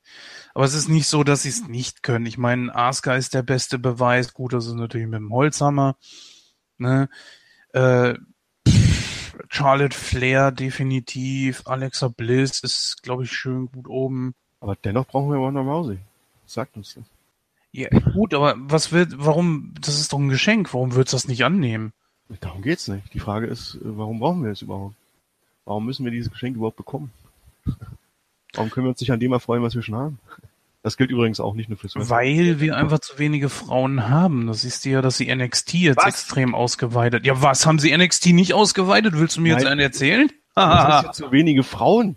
Aber 0.54 0.64
es 0.64 0.74
ist 0.74 0.88
nicht 0.88 1.06
so, 1.06 1.22
dass 1.22 1.42
sie 1.42 1.50
es 1.50 1.68
nicht 1.68 2.02
können. 2.02 2.26
Ich 2.26 2.38
meine, 2.38 2.74
Asuka 2.74 3.14
ist 3.14 3.34
der 3.34 3.42
beste 3.42 3.78
Beweis. 3.78 4.32
Gut, 4.32 4.52
das 4.52 4.66
ist 4.66 4.74
natürlich 4.74 5.06
mit 5.06 5.20
dem 5.20 5.32
Holzhammer. 5.32 5.96
Ne? 6.78 7.08
Äh, 7.72 8.14
Charlotte 9.48 9.96
Flair 9.96 10.50
definitiv. 10.50 11.66
Alexa 11.66 12.08
Bliss 12.08 12.60
ist, 12.60 13.02
glaube 13.02 13.24
ich, 13.24 13.32
schön 13.32 13.66
gut 13.66 13.88
oben. 13.88 14.34
Aber 14.60 14.76
dennoch 14.76 15.06
brauchen 15.06 15.30
wir 15.30 15.36
Ronda 15.36 15.60
Rousey. 15.60 15.98
Sagt 16.46 16.76
uns 16.76 16.94
das. 16.94 17.04
Ja, 17.72 17.88
gut, 17.88 18.34
aber 18.34 18.54
was 18.58 18.92
wird, 18.92 19.14
warum, 19.16 19.74
das 19.80 19.98
ist 19.98 20.12
doch 20.12 20.18
ein 20.18 20.28
Geschenk. 20.28 20.72
Warum 20.72 20.94
wird's 20.94 21.12
das 21.12 21.28
nicht 21.28 21.44
annehmen? 21.44 21.92
Darum 22.40 22.62
geht's 22.62 22.88
nicht. 22.88 23.12
Die 23.14 23.20
Frage 23.20 23.46
ist, 23.46 23.76
äh, 23.76 23.80
warum 23.82 24.20
brauchen 24.20 24.44
wir 24.44 24.52
es 24.52 24.62
überhaupt? 24.62 24.94
Warum 25.64 25.86
müssen 25.86 26.04
wir 26.04 26.12
dieses 26.12 26.30
Geschenk 26.30 26.56
überhaupt 26.56 26.76
bekommen? 26.76 27.12
Warum 28.54 28.70
können 28.70 28.86
wir 28.86 28.90
uns 28.90 29.00
nicht 29.00 29.12
an 29.12 29.20
dem 29.20 29.32
erfreuen, 29.32 29.62
was 29.62 29.74
wir 29.74 29.82
schon 29.82 29.94
haben? 29.94 30.18
Das 30.82 30.96
gilt 30.96 31.10
übrigens 31.10 31.38
auch 31.38 31.54
nicht 31.54 31.68
nur 31.68 31.78
für 31.78 31.88
SmackDown. 31.88 32.10
Weil 32.10 32.60
wir 32.60 32.76
einfach 32.76 32.98
zu 32.98 33.18
wenige 33.18 33.48
Frauen 33.48 34.08
haben. 34.08 34.48
Das 34.48 34.62
siehst 34.62 34.84
du 34.84 34.90
ja, 34.90 35.00
dass 35.00 35.16
sie 35.16 35.32
NXT 35.32 35.74
jetzt 35.74 35.98
Was? 35.98 36.06
extrem 36.06 36.56
ausgeweitet. 36.56 37.24
Ja, 37.24 37.40
was? 37.40 37.66
Haben 37.66 37.78
sie 37.78 37.96
NXT 37.96 38.26
nicht 38.32 38.52
ausgeweitet? 38.52 39.16
Willst 39.16 39.36
du 39.36 39.40
mir 39.42 39.50
jetzt 39.50 39.62
Nein. 39.62 39.72
einen 39.72 39.80
erzählen? 39.80 40.30
Das 40.54 40.98
ist 40.98 41.06
ja 41.06 41.12
zu 41.28 41.32
wenige 41.32 41.62
Frauen. 41.62 42.16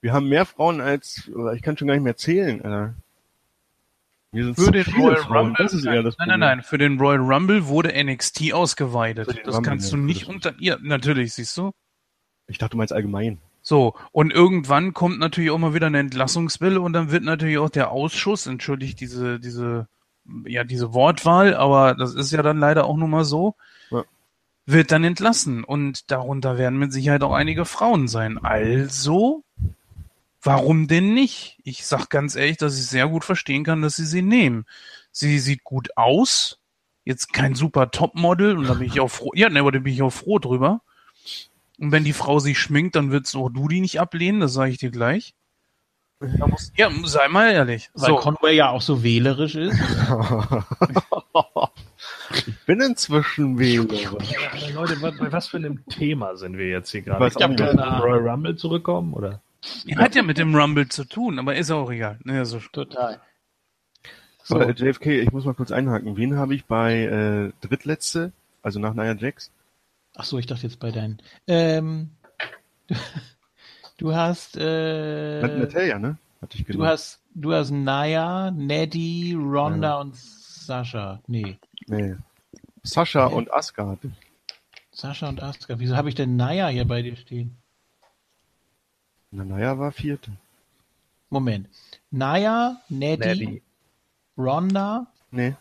Wir 0.00 0.12
haben 0.12 0.28
mehr 0.28 0.46
Frauen 0.46 0.80
als, 0.80 1.28
ich 1.56 1.62
kann 1.62 1.76
schon 1.76 1.88
gar 1.88 1.94
nicht 1.94 2.04
mehr 2.04 2.16
zählen, 2.16 2.62
Alter. 2.62 2.94
Wir 4.30 4.44
sind 4.44 4.54
Für 4.54 4.66
zu 4.66 4.70
den 4.70 4.84
viele 4.84 4.98
Royal 4.98 5.16
Frauen. 5.16 5.36
Rumble? 5.46 5.64
Das 5.64 5.74
ist 5.74 5.84
eher 5.84 6.04
das 6.04 6.16
nein, 6.18 6.28
nein, 6.28 6.40
nein. 6.40 6.62
Für 6.62 6.78
den 6.78 7.00
Royal 7.00 7.20
Rumble 7.20 7.66
wurde 7.66 7.92
NXT 8.00 8.52
ausgeweitet. 8.52 9.28
Das 9.44 9.56
Rumble, 9.56 9.68
kannst 9.68 9.92
du 9.92 9.96
nicht 9.96 10.28
unter, 10.28 10.54
ja, 10.60 10.76
natürlich, 10.80 11.34
siehst 11.34 11.56
du? 11.56 11.72
Ich 12.52 12.58
dachte, 12.58 12.72
du 12.72 12.76
meinst 12.76 12.92
allgemein. 12.92 13.38
So. 13.62 13.94
Und 14.12 14.32
irgendwann 14.32 14.92
kommt 14.92 15.18
natürlich 15.18 15.50
auch 15.50 15.58
mal 15.58 15.74
wieder 15.74 15.86
eine 15.88 15.98
Entlassungswelle 16.00 16.80
und 16.80 16.92
dann 16.92 17.10
wird 17.10 17.24
natürlich 17.24 17.58
auch 17.58 17.70
der 17.70 17.90
Ausschuss, 17.90 18.46
entschuldigt 18.46 19.00
diese, 19.00 19.38
diese, 19.40 19.88
ja, 20.46 20.64
diese 20.64 20.94
Wortwahl, 20.94 21.54
aber 21.54 21.94
das 21.94 22.14
ist 22.14 22.30
ja 22.32 22.42
dann 22.42 22.58
leider 22.58 22.84
auch 22.86 22.96
nun 22.96 23.10
mal 23.10 23.24
so, 23.24 23.54
Ja. 23.90 24.04
wird 24.66 24.92
dann 24.92 25.04
entlassen. 25.04 25.64
Und 25.64 26.10
darunter 26.10 26.58
werden 26.58 26.78
mit 26.78 26.92
Sicherheit 26.92 27.22
auch 27.22 27.32
einige 27.32 27.64
Frauen 27.64 28.08
sein. 28.08 28.38
Also, 28.38 29.44
warum 30.42 30.88
denn 30.88 31.14
nicht? 31.14 31.58
Ich 31.64 31.86
sag 31.86 32.08
ganz 32.08 32.34
ehrlich, 32.36 32.56
dass 32.56 32.78
ich 32.78 32.86
sehr 32.86 33.08
gut 33.08 33.24
verstehen 33.24 33.64
kann, 33.64 33.82
dass 33.82 33.96
sie 33.96 34.06
sie 34.06 34.22
nehmen. 34.22 34.66
Sie 35.12 35.38
sieht 35.38 35.62
gut 35.64 35.96
aus. 35.96 36.58
Jetzt 37.04 37.32
kein 37.32 37.54
super 37.56 37.90
Topmodel 37.90 38.56
und 38.56 38.68
da 38.68 38.74
bin 38.74 38.86
ich 38.86 39.00
auch 39.00 39.08
froh. 39.08 39.32
Ja, 39.34 39.48
ne, 39.48 39.60
aber 39.60 39.72
da 39.72 39.80
bin 39.80 39.92
ich 39.92 40.02
auch 40.02 40.10
froh 40.12 40.38
drüber. 40.38 40.82
Und 41.78 41.92
wenn 41.92 42.04
die 42.04 42.12
Frau 42.12 42.38
sich 42.38 42.58
schminkt, 42.58 42.96
dann 42.96 43.10
wirst 43.10 43.34
auch 43.34 43.48
du 43.48 43.68
die 43.68 43.80
nicht 43.80 44.00
ablehnen, 44.00 44.40
das 44.40 44.52
sage 44.52 44.70
ich 44.70 44.78
dir 44.78 44.90
gleich. 44.90 45.34
Da 46.20 46.46
musst, 46.46 46.72
ja, 46.76 46.88
sei 47.04 47.28
mal 47.28 47.50
ehrlich. 47.50 47.90
weil 47.94 48.10
So, 48.10 48.16
Conway 48.16 48.54
ja 48.54 48.70
auch 48.70 48.82
so 48.82 49.02
wählerisch 49.02 49.56
ist. 49.56 49.76
ich 52.46 52.60
bin 52.66 52.80
inzwischen 52.80 53.58
Wähler. 53.58 53.92
Ja, 54.22 54.70
Leute, 54.72 55.02
was, 55.02 55.18
bei 55.18 55.32
was 55.32 55.48
für 55.48 55.56
einem 55.56 55.84
Thema 55.86 56.36
sind 56.36 56.56
wir 56.58 56.68
jetzt 56.68 56.90
hier 56.90 57.02
gerade? 57.02 57.28
Kann 57.30 57.50
nicht. 57.50 57.60
wir 57.60 57.70
zum 57.70 57.80
Royal 57.80 58.28
Rumble 58.28 58.56
zurückkommen, 58.56 59.14
oder? 59.14 59.40
hat 59.96 60.14
ja 60.14 60.22
mit 60.22 60.38
dem 60.38 60.54
Rumble 60.54 60.88
zu 60.88 61.04
tun, 61.04 61.38
aber 61.38 61.56
ist 61.56 61.70
auch 61.70 61.90
egal. 61.90 62.18
Ne, 62.24 62.38
also, 62.38 62.58
Total. 62.72 63.20
So, 64.44 64.56
Aber, 64.56 64.72
JFK, 64.72 65.22
ich 65.22 65.32
muss 65.32 65.44
mal 65.44 65.54
kurz 65.54 65.70
einhaken. 65.70 66.16
Wen 66.16 66.36
habe 66.36 66.54
ich 66.54 66.64
bei 66.64 67.04
äh, 67.04 67.66
drittletzte, 67.66 68.32
also 68.62 68.80
nach 68.80 68.94
Nia 68.94 69.14
Jax? 69.14 69.52
Ach 70.14 70.24
so, 70.24 70.38
ich 70.38 70.46
dachte 70.46 70.62
jetzt 70.66 70.78
bei 70.80 70.90
deinen. 70.90 71.20
Ähm, 71.46 72.10
Du 73.98 74.14
hast, 74.14 74.56
äh, 74.56 75.42
Nat- 75.42 75.56
Natalia, 75.56 75.98
ne? 75.98 76.16
Hatte 76.40 76.58
ich 76.58 76.64
du 76.66 76.72
gedacht. 76.72 76.88
hast, 76.88 77.20
du 77.34 77.52
hast 77.52 77.70
Naya, 77.70 78.50
Neddy, 78.50 79.34
Ronda 79.38 80.00
und 80.00 80.16
Sascha. 80.16 81.20
Nee, 81.26 81.56
Nee. 81.86 82.16
Sascha 82.82 83.26
und 83.26 83.52
Asuka 83.52 83.86
hatte 83.86 84.08
ich. 84.08 84.12
Sascha 84.98 85.28
und 85.28 85.40
Asuka. 85.42 85.78
Wieso 85.78 85.96
habe 85.96 86.08
ich 86.08 86.14
denn 86.14 86.36
Naya 86.36 86.68
hier 86.68 86.84
bei 86.86 87.02
dir 87.02 87.16
stehen? 87.16 87.56
Na, 89.30 89.44
naja, 89.44 89.78
war 89.78 89.92
vierte. 89.92 90.30
Moment. 91.30 91.68
Naya, 92.10 92.80
Neddy, 92.88 93.20
Neddy, 93.20 93.62
Ronda. 94.36 95.06
Nee. 95.30 95.54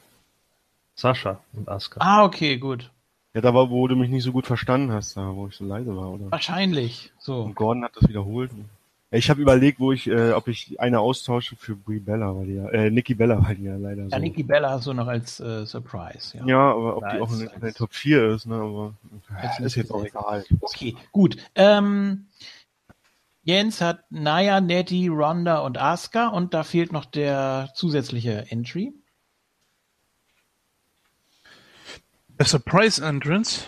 Sascha 0.96 1.40
und 1.54 1.70
Asuka. 1.70 2.00
Ah, 2.02 2.24
okay, 2.26 2.58
gut. 2.58 2.92
Ja, 3.34 3.42
da 3.42 3.54
war, 3.54 3.70
wo 3.70 3.88
du 3.88 3.96
mich 3.96 4.10
nicht 4.10 4.24
so 4.24 4.34
gut 4.34 4.46
verstanden 4.46 4.92
hast, 4.92 5.16
da, 5.16 5.36
wo 5.36 5.48
ich 5.48 5.56
so 5.56 5.64
leise 5.64 5.96
war, 5.96 6.12
oder? 6.12 6.32
Wahrscheinlich. 6.32 7.14
So. 7.18 7.44
Und 7.44 7.56
Gordon 7.56 7.86
hat 7.86 7.96
das 7.96 8.10
wiederholt. 8.10 8.52
Ich 9.14 9.30
habe 9.30 9.42
überlegt, 9.42 9.80
wo 9.80 9.92
ich, 9.92 10.08
äh, 10.08 10.32
ob 10.32 10.48
ich 10.48 10.80
eine 10.80 11.02
austausche 11.02 11.58
für 11.58 11.76
Brie 11.76 12.00
Bella, 12.00 12.34
weil 12.36 12.46
die 12.46 12.54
ja, 12.54 12.70
äh, 12.70 12.90
Nikki 12.90 13.14
Bella, 13.14 13.46
weil 13.46 13.56
die 13.56 13.64
ja 13.64 13.76
leider 13.76 14.04
so. 14.04 14.10
Ja, 14.10 14.20
Nikki 14.20 14.44
Bella 14.44 14.70
hast 14.70 14.88
du 14.88 14.94
noch 14.94 15.08
als 15.08 15.40
äh, 15.42 15.66
Surprise. 15.66 16.38
Ja. 16.38 16.46
Ja, 16.46 16.72
aber 16.72 16.98
ob 16.98 17.10
die 17.10 17.18
Nice, 17.18 17.22
auch 17.22 17.34
in, 17.34 17.48
in 17.48 17.62
der 17.62 17.74
Top 17.74 17.94
4 17.94 18.30
ist, 18.32 18.46
ne, 18.46 18.56
aber 18.56 18.94
Als 19.36 19.60
ist 19.60 19.76
jetzt 19.76 19.94
auch 19.94 20.06
egal. 20.06 20.46
Okay, 20.62 20.96
gut. 21.12 21.36
Ähm, 21.56 22.28
Jens 23.44 23.82
hat 23.82 24.04
Naya, 24.12 24.62
Nettie, 24.62 25.10
Ronda 25.10 25.60
und 25.60 25.78
Asuka 25.78 26.28
und 26.28 26.54
da 26.54 26.64
fehlt 26.64 26.94
noch 26.94 27.06
der 27.06 27.70
zusätzliche 27.76 28.46
Entry. 28.50 28.94
A 32.42 32.44
Surprise 32.44 33.06
Entrance. 33.06 33.68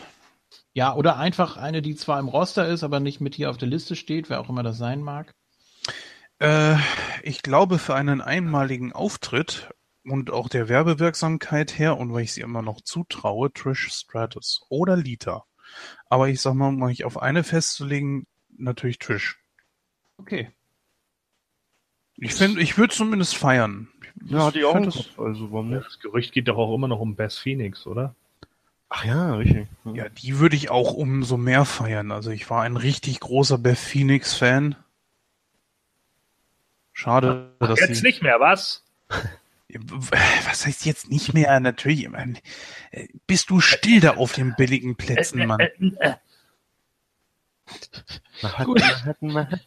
Ja, 0.74 0.96
oder 0.96 1.18
einfach 1.18 1.58
eine, 1.58 1.84
die 1.84 1.96
zwar 1.96 2.20
im 2.20 2.28
Roster 2.28 2.68
ist, 2.68 2.82
aber 2.84 3.00
nicht 3.00 3.22
mit 3.22 3.36
hier 3.36 3.52
auf 3.52 3.58
der 3.58 3.68
Liste 3.68 3.96
steht, 3.96 4.32
wer 4.32 4.40
auch 4.40 4.50
immer 4.50 4.64
das 4.64 4.80
sein 4.80 5.04
mag. 5.04 5.36
Äh, 6.40 6.78
ich 7.22 7.44
glaube, 7.44 7.78
für 7.78 7.94
einen 7.94 8.20
einmaligen 8.20 8.92
Auftritt 8.92 9.70
und 10.06 10.32
auch 10.32 10.50
der 10.50 10.70
Werbewirksamkeit 10.70 11.78
her 11.78 11.98
und 11.98 12.14
weil 12.14 12.24
ich 12.24 12.34
sie 12.34 12.42
immer 12.42 12.64
noch 12.64 12.82
zutraue, 12.82 13.54
Trish 13.54 13.92
Stratus 13.92 14.66
oder 14.70 14.98
Lita. 14.98 15.44
Aber 16.10 16.30
ich 16.30 16.42
sag 16.42 16.56
mal, 16.56 16.70
um 16.70 16.82
euch 16.82 17.04
auf 17.04 17.22
eine 17.22 17.44
festzulegen, 17.44 18.26
natürlich 18.58 18.98
Trish. 18.98 19.40
Okay. 20.18 20.50
Ich 22.16 22.34
finde, 22.34 22.60
ich 22.60 22.76
würde 22.80 22.96
zumindest 22.96 23.36
feiern. 23.36 23.90
Ja, 24.26 24.50
ich 24.50 24.66
auch 24.66 24.80
das- 24.82 25.10
also 25.20 25.52
warum 25.52 25.70
nicht? 25.70 25.86
Das 25.86 26.00
Gerücht 26.00 26.32
geht 26.34 26.48
doch 26.48 26.58
auch 26.58 26.74
immer 26.74 26.88
noch 26.88 27.00
um 27.02 27.16
Beth 27.16 27.34
Phoenix, 27.34 27.86
oder? 27.86 28.16
Ach 28.96 29.06
ja, 29.06 29.34
richtig. 29.34 29.68
Ja, 29.86 30.08
die 30.08 30.38
würde 30.38 30.56
ich 30.56 30.70
auch 30.70 30.94
umso 30.94 31.36
mehr 31.36 31.66
feiern. 31.66 32.12
Also 32.12 32.30
ich 32.30 32.48
war 32.52 32.62
ein 32.62 32.78
richtig 32.78 33.22
großer 33.22 33.58
Beth 33.58 33.80
Phoenix 33.80 34.36
Fan. 34.36 34.76
Schade, 36.92 37.56
dass 37.60 37.80
Jetzt 37.80 37.96
sie. 37.98 38.04
nicht 38.04 38.22
mehr, 38.22 38.40
was? 38.40 38.84
Was 40.46 40.68
heißt 40.68 40.86
jetzt 40.86 41.10
nicht 41.10 41.34
mehr? 41.34 41.60
Natürlich. 41.60 42.04
ich 42.04 42.10
meine, 42.10 42.36
äh, 42.92 43.08
Bist 43.26 43.50
du 43.50 43.62
still 43.62 44.00
da 44.00 44.18
auf 44.18 44.34
den 44.34 44.54
billigen 44.56 44.96
Plätzen, 44.96 45.44
Mann? 45.48 45.60
Äh, 45.60 45.72
äh, 45.80 45.96
äh. 46.00 46.16
Manhattan, 48.44 48.66
Gut. 48.66 48.80
Manhattan, 48.80 49.32
Manhattan. 49.32 49.60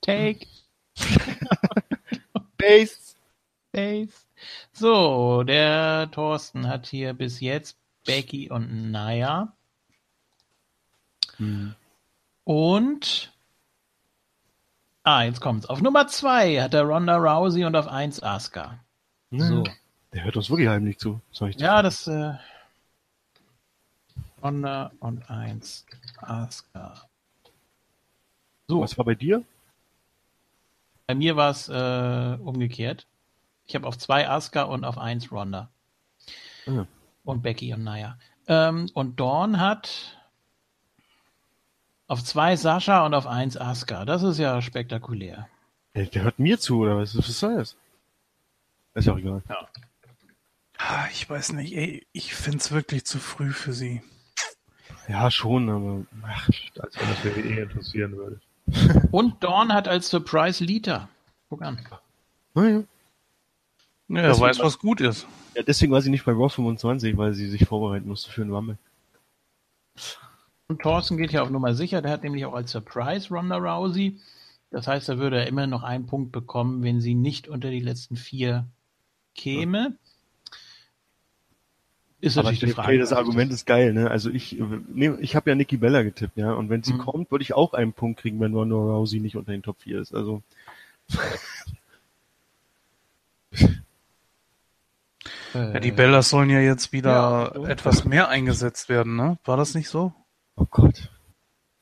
Take 0.00 0.46
Base. 2.56 3.14
Base. 3.72 4.27
So, 4.78 5.42
der 5.42 6.08
Thorsten 6.12 6.68
hat 6.68 6.86
hier 6.86 7.12
bis 7.12 7.40
jetzt 7.40 7.76
Becky 8.06 8.48
und 8.48 8.92
Naya. 8.92 9.52
Hm. 11.38 11.74
Und 12.44 13.32
ah, 15.02 15.24
jetzt 15.24 15.40
kommt's. 15.40 15.66
Auf 15.66 15.82
Nummer 15.82 16.06
zwei 16.06 16.62
hat 16.62 16.74
er 16.74 16.84
Ronda 16.84 17.16
Rousey 17.16 17.64
und 17.64 17.74
auf 17.74 17.88
eins 17.88 18.22
Asuka. 18.22 18.78
So. 19.32 19.64
Der 20.12 20.22
hört 20.22 20.36
uns 20.36 20.48
wirklich 20.48 20.68
heimlich 20.68 20.98
zu. 20.98 21.20
Soll 21.32 21.50
ich 21.50 21.56
Ja, 21.56 21.82
das 21.82 22.06
äh, 22.06 22.34
Ronda 24.42 24.92
und 25.00 25.28
eins 25.28 25.84
Asuka. 26.18 26.94
So, 28.68 28.80
Was 28.80 28.96
war 28.96 29.04
bei 29.04 29.16
dir? 29.16 29.42
bei 31.08 31.14
mir 31.14 31.36
war 31.36 31.50
es 31.50 31.68
äh, 31.68 32.38
umgekehrt. 32.40 33.07
Ich 33.68 33.74
habe 33.74 33.86
auf 33.86 33.98
zwei 33.98 34.28
Asuka 34.28 34.62
und 34.62 34.84
auf 34.84 34.96
eins 34.98 35.30
Ronda. 35.30 35.68
Ah. 36.66 36.86
Und 37.24 37.42
Becky 37.42 37.72
und 37.74 37.84
Naya. 37.84 38.18
Ähm, 38.46 38.88
und 38.94 39.20
Dawn 39.20 39.60
hat 39.60 40.18
auf 42.06 42.24
zwei 42.24 42.56
Sascha 42.56 43.04
und 43.04 43.12
auf 43.12 43.26
eins 43.26 43.58
Asuka. 43.58 44.06
Das 44.06 44.22
ist 44.22 44.38
ja 44.38 44.60
spektakulär. 44.62 45.48
Der, 45.94 46.06
der 46.06 46.22
hört 46.22 46.38
mir 46.38 46.58
zu, 46.58 46.78
oder 46.80 46.96
was, 46.96 47.16
was 47.16 47.26
soll 47.38 47.56
das? 47.56 47.76
Ist 48.94 49.04
ja 49.06 49.12
auch 49.12 49.18
egal. 49.18 49.42
Ah, 50.78 51.06
Ich 51.12 51.28
weiß 51.28 51.52
nicht, 51.52 51.76
ey, 51.76 52.06
ich 52.12 52.34
find's 52.34 52.72
wirklich 52.72 53.04
zu 53.04 53.18
früh 53.18 53.52
für 53.52 53.74
sie. 53.74 54.02
Ja, 55.08 55.30
schon, 55.30 55.68
aber 55.68 56.06
ach, 56.22 56.48
Als 56.78 56.98
wenn 56.98 57.08
das 57.08 57.24
WWE 57.24 57.62
interessieren 57.62 58.12
würde. 58.16 58.40
Und 59.10 59.42
Dawn 59.44 59.72
hat 59.74 59.88
als 59.88 60.08
Surprise 60.08 60.64
Lita. 60.64 61.08
Guck 61.50 61.62
an. 61.62 61.86
naja. 62.54 62.82
Ja, 64.08 64.22
Das 64.22 64.38
er 64.38 64.42
weiß, 64.42 64.58
was 64.60 64.78
gut 64.78 65.00
ist. 65.00 65.26
Ja, 65.54 65.62
deswegen 65.62 65.92
war 65.92 66.02
sie 66.02 66.10
nicht 66.10 66.24
bei 66.24 66.32
Raw 66.32 66.48
25, 66.48 67.16
weil 67.16 67.34
sie 67.34 67.48
sich 67.48 67.66
vorbereiten 67.66 68.08
musste 68.08 68.30
für 68.30 68.42
den 68.42 68.52
Rumble. 68.52 68.78
Und 70.68 70.80
Thorsten 70.82 71.16
geht 71.16 71.32
ja 71.32 71.42
auf 71.42 71.50
Nummer 71.50 71.74
sicher. 71.74 72.02
Der 72.02 72.12
hat 72.12 72.22
nämlich 72.22 72.44
auch 72.44 72.54
als 72.54 72.72
Surprise 72.72 73.28
Ronda 73.30 73.56
Rousey. 73.56 74.18
Das 74.70 74.86
heißt, 74.86 75.08
da 75.08 75.18
würde 75.18 75.38
er 75.40 75.46
immer 75.46 75.66
noch 75.66 75.82
einen 75.82 76.06
Punkt 76.06 76.30
bekommen, 76.32 76.82
wenn 76.82 77.00
sie 77.00 77.14
nicht 77.14 77.48
unter 77.48 77.70
die 77.70 77.80
letzten 77.80 78.16
vier 78.16 78.66
käme. 79.34 79.94
Ist 82.20 82.36
Aber 82.36 82.50
natürlich 82.50 82.74
die 82.74 82.80
okay, 82.80 82.82
Frage. 82.82 82.98
das 82.98 83.12
Argument 83.12 83.52
ist 83.52 83.64
geil, 83.64 83.92
ne? 83.94 84.10
Also 84.10 84.28
ich, 84.30 84.60
nee, 84.92 85.10
ich 85.20 85.36
habe 85.36 85.50
ja 85.50 85.56
Nikki 85.56 85.76
Bella 85.76 86.02
getippt, 86.02 86.36
ja. 86.36 86.52
Und 86.52 86.68
wenn 86.68 86.82
sie 86.82 86.94
Mhm. 86.94 86.98
kommt, 86.98 87.30
würde 87.30 87.42
ich 87.42 87.54
auch 87.54 87.74
einen 87.74 87.92
Punkt 87.92 88.20
kriegen, 88.20 88.40
wenn 88.40 88.54
Ronda 88.54 88.74
Rousey 88.76 89.20
nicht 89.20 89.36
unter 89.36 89.52
den 89.52 89.62
Top 89.62 89.80
4 89.80 90.00
ist. 90.00 90.14
Also 90.14 90.42
Ja, 95.74 95.80
die 95.80 95.92
Bellas 95.92 96.30
sollen 96.30 96.50
ja 96.50 96.60
jetzt 96.60 96.92
wieder 96.92 97.10
Ja, 97.10 97.52
so. 97.54 97.66
etwas 97.66 98.04
mehr 98.04 98.28
eingesetzt 98.28 98.88
werden, 98.88 99.16
ne? 99.16 99.38
War 99.44 99.56
das 99.56 99.74
nicht 99.74 99.88
so? 99.88 100.12
Oh 100.56 100.66
Gott. 100.70 101.10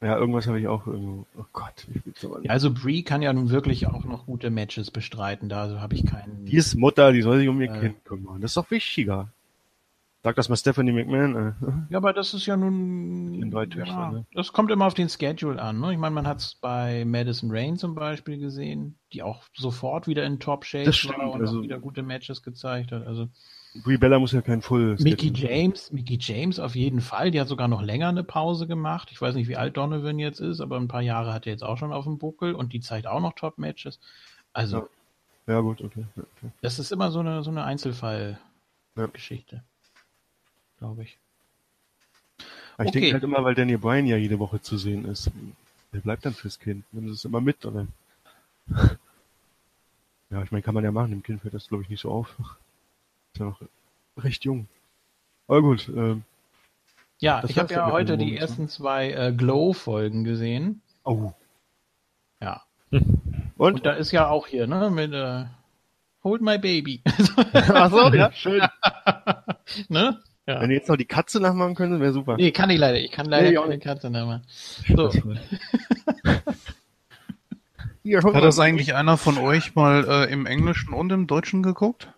Ja, 0.03 0.19
irgendwas 0.19 0.47
habe 0.47 0.61
ich 0.61 0.69
auch 0.69 0.86
irgendwo. 0.86 1.27
Oh 1.39 1.44
Gott, 1.53 1.86
ich 1.94 2.24
aber 2.24 2.36
nicht. 2.39 2.47
Ja, 2.47 2.53
also 2.53 2.73
Brie 2.73 3.03
kann 3.03 3.23
ja 3.23 3.32
nun 3.32 3.48
wirklich 3.51 3.86
auch 3.86 4.05
noch 4.05 4.27
gute 4.27 4.51
Matches 4.51 4.90
bestreiten. 4.90 5.48
Da 5.48 5.62
also 5.62 5.81
habe 5.81 5.94
ich 5.94 6.05
keinen. 6.05 6.44
Die 6.44 6.57
ist 6.57 6.74
Mutter, 6.77 7.12
die 7.12 7.23
soll 7.23 7.39
sich 7.39 7.48
um 7.48 7.61
ihr 7.62 7.73
Äh. 7.73 7.81
Kind 7.81 8.05
kümmern. 8.05 8.40
Das 8.43 8.51
ist 8.51 8.57
doch 8.59 8.70
wichtiger. 8.70 9.28
Sag 10.23 10.35
das 10.36 10.48
mal 10.48 10.57
Stephanie 10.57 10.93
McMahon. 10.93 11.36
Äh. 11.36 11.53
Ja, 11.93 11.98
aber 11.98 12.12
das 12.12 12.35
ist 12.35 12.44
ja 12.47 12.57
nun. 12.57 13.40
Den 13.40 13.51
drei 13.51 13.65
ja, 13.65 14.11
ne? 14.11 14.27
Das 14.35 14.53
kommt 14.53 14.70
immer 14.70 14.86
auf 14.86 14.94
den 14.94 15.09
Schedule 15.09 15.62
an. 15.62 15.81
Ne? 15.81 15.93
Ich 15.93 15.98
meine, 15.98 16.15
man 16.15 16.27
hat 16.27 16.40
es 16.40 16.57
bei 16.57 17.05
Madison 17.05 17.51
Rain 17.51 17.77
zum 17.77 17.94
Beispiel 17.94 18.36
gesehen, 18.39 18.97
die 19.12 19.23
auch 19.23 19.44
sofort 19.55 20.09
wieder 20.09 20.24
in 20.24 20.39
Das 20.39 20.66
stimmt, 20.97 21.19
war 21.19 21.31
und 21.31 21.40
also- 21.40 21.61
auch 21.61 21.62
wieder 21.62 21.78
gute 21.78 22.03
Matches 22.03 22.43
gezeigt 22.43 22.93
hat. 22.93 23.07
Also 23.07 23.28
Brie 23.82 23.97
Bella 23.98 24.19
muss 24.19 24.32
ja 24.32 24.43
kein 24.43 24.62
Full. 24.62 24.97
Mickey 25.01 25.31
James, 25.35 25.93
Mickey 25.93 26.19
James 26.20 26.59
auf 26.59 26.74
jeden 26.74 27.01
Fall. 27.01 27.31
Die 27.31 27.40
hat 27.40 27.48
sogar 27.48 27.69
noch 27.69 27.82
länger 27.82 28.09
eine 28.09 28.24
Pause 28.24 28.66
gemacht. 28.66 29.11
Ich 29.12 29.20
weiß 29.20 29.35
nicht, 29.35 29.48
wie 29.48 29.57
alt 29.57 29.77
Donovan 29.77 30.19
jetzt 30.19 30.40
ist, 30.40 30.61
aber 30.61 30.77
ein 30.78 30.89
paar 30.89 31.03
Jahre 31.03 31.32
hat 31.32 31.47
er 31.47 31.53
jetzt 31.53 31.62
auch 31.62 31.77
schon 31.78 31.93
auf 31.93 32.05
dem 32.05 32.19
Buckel 32.19 32.55
und 32.55 32.73
die 32.73 32.81
zeigt 32.81 33.07
auch 33.07 33.20
noch 33.20 33.35
Top-Matches. 33.35 34.01
Also, 34.53 34.78
Ja. 34.78 34.89
Ja, 35.55 35.61
gut, 35.61 35.81
okay. 35.81 36.05
Ja, 36.16 36.23
okay. 36.24 36.51
das 36.61 36.81
ist 36.81 36.90
immer 36.90 37.12
so 37.12 37.20
eine, 37.20 37.44
so 37.44 37.53
eine 37.53 37.62
Einzelfall-Geschichte. 37.62 39.62
Glaube 40.78 41.05
ich. 41.05 41.19
Aber 42.77 42.85
ich 42.85 42.89
Okay. 42.89 43.01
denke 43.01 43.12
halt 43.15 43.24
immer, 43.24 43.44
weil 43.44 43.55
Daniel 43.55 43.78
Bryan 43.78 44.07
ja 44.07 44.16
jede 44.16 44.39
Woche 44.40 44.61
zu 44.61 44.77
sehen 44.77 45.05
ist. 45.05 45.31
Der 45.93 46.01
bleibt 46.01 46.27
dann 46.27 46.35
fürs 46.35 46.59
Kind. 46.59 46.85
Nimm 46.93 47.09
es 47.11 47.24
immer 47.24 47.40
mit, 47.40 47.65
oder? 47.65 47.86
Ja, 50.28 50.43
ich 50.43 50.51
meine, 50.51 50.62
kann 50.62 50.74
man 50.74 50.82
ja 50.82 50.90
machen. 50.90 51.12
Dem 51.12 51.23
Kind 51.23 51.43
fällt 51.43 51.55
das, 51.55 51.69
glaube 51.69 51.85
ich, 51.85 51.89
nicht 51.89 52.01
so 52.01 52.11
auf. 52.11 52.35
Ist 53.36 53.40
ja 53.40 53.46
noch 53.48 53.60
recht 54.16 54.44
jung. 54.46 54.66
Aber 55.46 55.60
gut, 55.60 55.90
ähm, 55.94 56.22
Ja, 57.18 57.42
ich 57.46 57.58
habe 57.58 57.70
ja 57.74 57.92
heute 57.92 58.16
die 58.16 58.34
ersten 58.34 58.66
zwei 58.70 59.10
äh, 59.12 59.30
Glow-Folgen 59.36 60.24
gesehen. 60.24 60.80
oh. 61.04 61.32
Ja. 62.40 62.62
Und? 62.90 63.04
Und 63.58 63.84
da 63.86 63.92
ist 63.92 64.10
ja 64.12 64.28
auch 64.30 64.46
hier, 64.46 64.66
ne, 64.66 64.88
mit 64.90 65.12
äh, 65.12 65.44
Hold 66.24 66.40
my 66.40 66.56
baby. 66.56 67.02
Ach 67.52 67.90
so, 67.90 68.08
ja, 68.08 68.32
schön. 68.32 68.62
ne? 69.90 70.18
Ja. 70.46 70.60
Wenn 70.62 70.70
ihr 70.70 70.76
jetzt 70.78 70.88
noch 70.88 70.96
die 70.96 71.04
Katze 71.04 71.38
nachmachen 71.38 71.74
könntet, 71.74 72.00
wäre 72.00 72.12
super. 72.12 72.36
Nee, 72.36 72.52
kann 72.52 72.70
ich 72.70 72.78
leider. 72.78 72.98
Ich 73.00 73.10
kann 73.12 73.26
leider 73.26 73.50
Nee, 73.50 73.56
keine 73.56 73.68
nicht. 73.68 73.82
Katze 73.84 74.08
nachmachen. 74.08 74.44
So. 74.96 75.10
Hier, 78.02 78.22
Hat 78.22 78.42
das 78.44 78.58
eigentlich 78.58 78.94
einer 78.94 79.18
von 79.18 79.36
euch 79.36 79.74
mal 79.74 80.06
äh, 80.08 80.32
im 80.32 80.46
Englischen 80.46 80.94
und 80.94 81.12
im 81.12 81.26
Deutschen 81.26 81.62
geguckt? 81.62 82.08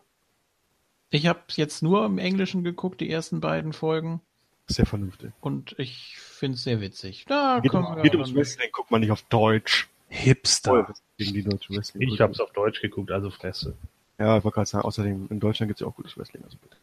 Ich 1.11 1.27
habe 1.27 1.41
jetzt 1.51 1.83
nur 1.83 2.05
im 2.05 2.19
Englischen 2.19 2.65
geguckt, 2.65 3.01
die 3.01 3.11
ersten 3.11 3.41
beiden 3.41 3.73
Folgen. 3.73 4.21
Sehr 4.67 4.87
vernünftig. 4.87 5.33
Und 5.41 5.75
ich 5.79 6.17
finde 6.19 6.57
es 6.57 6.65
sehr 6.65 6.81
witzig. 6.81 7.25
Da 7.27 7.61
Geht, 7.61 7.71
können 7.71 7.87
um, 7.87 7.97
wir 7.97 8.03
geht 8.03 8.15
ums 8.15 8.35
Wrestling, 8.35 8.69
guckt 8.73 8.91
man 8.91 9.01
nicht 9.01 9.11
auf 9.11 9.23
Deutsch. 9.23 9.89
Hipster. 10.09 10.95
Gegen 11.17 11.35
die 11.35 11.43
deutsche 11.43 11.75
Wrestling. 11.75 12.09
Ich 12.09 12.21
habe 12.21 12.33
es 12.33 12.41
auf 12.41 12.53
Deutsch 12.53 12.81
geguckt, 12.81 13.11
also 13.11 13.31
Fresse. 13.31 13.77
Ja, 14.19 14.39
ich 14.39 14.45
wollte 14.45 14.57
gerade 14.57 14.69
sagen, 14.69 14.85
außerdem 14.85 15.29
in 15.31 15.41
Deutschland 15.41 15.69
gibt 15.69 15.81
es 15.81 15.83
ja 15.83 15.87
auch 15.87 15.95
gutes 15.95 16.17
Wrestling. 16.17 16.43
Also 16.45 16.57
bitte. 16.59 16.77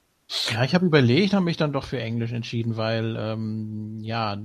Ja, 0.54 0.64
ich 0.64 0.74
habe 0.74 0.86
überlegt, 0.86 1.34
habe 1.34 1.46
mich 1.46 1.58
dann 1.58 1.74
doch 1.74 1.86
für 1.86 2.00
Englisch 2.00 2.32
entschieden, 2.32 2.78
weil, 2.78 3.16
ähm, 3.18 4.00
ja, 4.02 4.38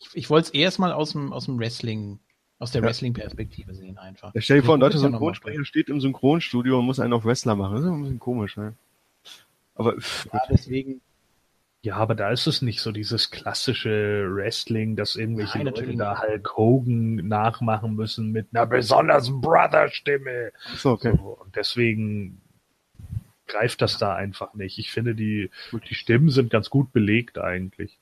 ich, 0.00 0.08
ich 0.14 0.30
wollte 0.30 0.48
es 0.48 0.54
erstmal 0.54 0.92
aus 0.92 1.12
dem, 1.12 1.32
aus 1.32 1.44
dem 1.44 1.58
Wrestling, 1.58 2.18
aus 2.60 2.70
der 2.70 2.82
Ja. 2.82 2.86
Wrestling-Perspektive 2.88 3.74
sehen 3.74 3.98
einfach. 3.98 4.32
Ja, 4.34 4.40
stell 4.40 4.60
dir 4.60 4.66
vor, 4.66 4.76
ein 4.76 4.80
deutscher 4.80 4.98
Synchronsprecher 4.98 5.64
steht 5.64 5.88
im 5.88 6.00
Synchronstudio 6.00 6.78
und 6.78 6.84
muss 6.86 7.00
einen 7.00 7.12
auf 7.14 7.24
Wrestler 7.24 7.56
machen. 7.56 7.74
Das 7.74 7.84
ist 7.84 7.90
ein 7.90 8.02
bisschen 8.02 8.18
komisch, 8.20 8.56
ne? 8.56 8.74
Aber 9.74 9.96
pff, 9.98 10.28
Ja, 10.32 10.40
deswegen, 10.48 11.00
Ja, 11.82 11.96
aber 11.96 12.14
da 12.14 12.30
ist 12.30 12.46
es 12.46 12.60
nicht 12.60 12.82
so 12.82 12.92
dieses 12.92 13.30
klassische 13.30 14.28
Wrestling, 14.30 14.94
dass 14.96 15.16
irgendwelche 15.16 15.56
Nein, 15.58 15.66
Leute 15.68 15.96
da 15.96 16.20
Hulk 16.22 16.56
Hogan 16.56 17.14
nachmachen 17.26 17.94
müssen 17.96 18.30
mit 18.30 18.48
einer 18.52 18.66
besonders 18.66 19.30
Brother-Stimme. 19.30 20.52
so, 20.76 20.90
okay. 20.90 21.14
So, 21.16 21.38
und 21.42 21.56
deswegen 21.56 22.42
greift 23.46 23.80
das 23.80 23.96
da 23.96 24.14
einfach 24.14 24.52
nicht. 24.54 24.78
Ich 24.78 24.92
finde, 24.92 25.14
die, 25.14 25.50
die 25.88 25.94
Stimmen 25.94 26.28
sind 26.28 26.50
ganz 26.50 26.68
gut 26.68 26.92
belegt 26.92 27.38
eigentlich. 27.38 27.98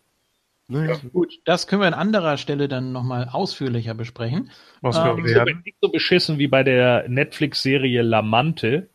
Naja, 0.71 0.97
gut, 1.13 1.33
das 1.47 1.67
können 1.67 1.81
wir 1.83 1.87
an 1.89 1.95
anderer 1.95 2.37
Stelle 2.37 2.69
dann 2.69 2.93
nochmal 2.93 3.29
ausführlicher 3.33 3.95
besprechen. 3.95 4.51
Was 4.83 4.97
Ähm, 4.99 5.05
wir 5.05 5.15
Nicht 5.15 5.29
so, 5.31 5.35
werden. 5.37 5.63
nicht 5.65 5.79
so 5.81 5.89
beschissen 5.89 6.39
wie 6.39 6.47
bei 6.49 6.63
der 6.63 7.09
Netflix-Serie 7.09 8.03
Lamante, 8.03 8.89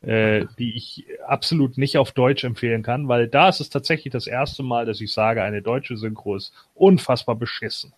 äh, 0.00 0.46
die 0.58 0.76
ich 0.76 1.06
absolut 1.26 1.76
nicht 1.76 1.98
auf 1.98 2.12
Deutsch 2.12 2.44
empfehlen 2.44 2.84
kann, 2.84 3.08
weil 3.08 3.26
da 3.26 3.48
ist 3.48 3.58
es 3.60 3.68
tatsächlich 3.68 4.12
das 4.12 4.28
erste 4.28 4.62
Mal, 4.62 4.86
dass 4.86 5.00
ich 5.00 5.12
sage, 5.12 5.42
eine 5.42 5.60
deutsche 5.60 5.96
Synchro 5.96 6.36
ist 6.36 6.52
unfassbar 6.74 7.34
beschissen. 7.34 7.92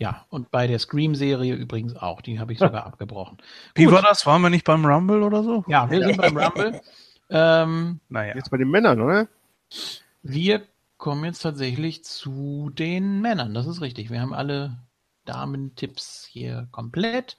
Ja, 0.00 0.24
und 0.30 0.50
bei 0.50 0.66
der 0.66 0.78
Scream-Serie 0.80 1.54
übrigens 1.54 1.94
auch. 1.94 2.20
Die 2.20 2.40
habe 2.40 2.52
ich 2.52 2.58
sogar 2.58 2.84
abgebrochen. 2.86 3.38
Wie 3.76 3.84
Gut. 3.84 3.92
war 3.94 4.02
das? 4.02 4.26
Waren 4.26 4.42
wir 4.42 4.50
nicht 4.50 4.64
beim 4.64 4.84
Rumble 4.84 5.22
oder 5.22 5.44
so? 5.44 5.62
Ja, 5.68 5.88
wir 5.88 6.02
sind 6.02 6.16
beim 6.16 6.36
Rumble. 6.38 6.80
Ähm, 7.28 8.00
Naja. 8.08 8.34
jetzt 8.34 8.50
bei 8.50 8.56
den 8.56 8.70
Männern, 8.70 9.00
oder? 9.00 9.28
wir 10.22 10.62
kommen 11.00 11.24
jetzt 11.24 11.40
tatsächlich 11.40 12.04
zu 12.04 12.70
den 12.72 13.20
Männern. 13.20 13.54
Das 13.54 13.66
ist 13.66 13.80
richtig. 13.80 14.10
Wir 14.10 14.20
haben 14.20 14.34
alle 14.34 14.76
Damen-Tipps 15.24 16.28
hier 16.30 16.68
komplett. 16.70 17.38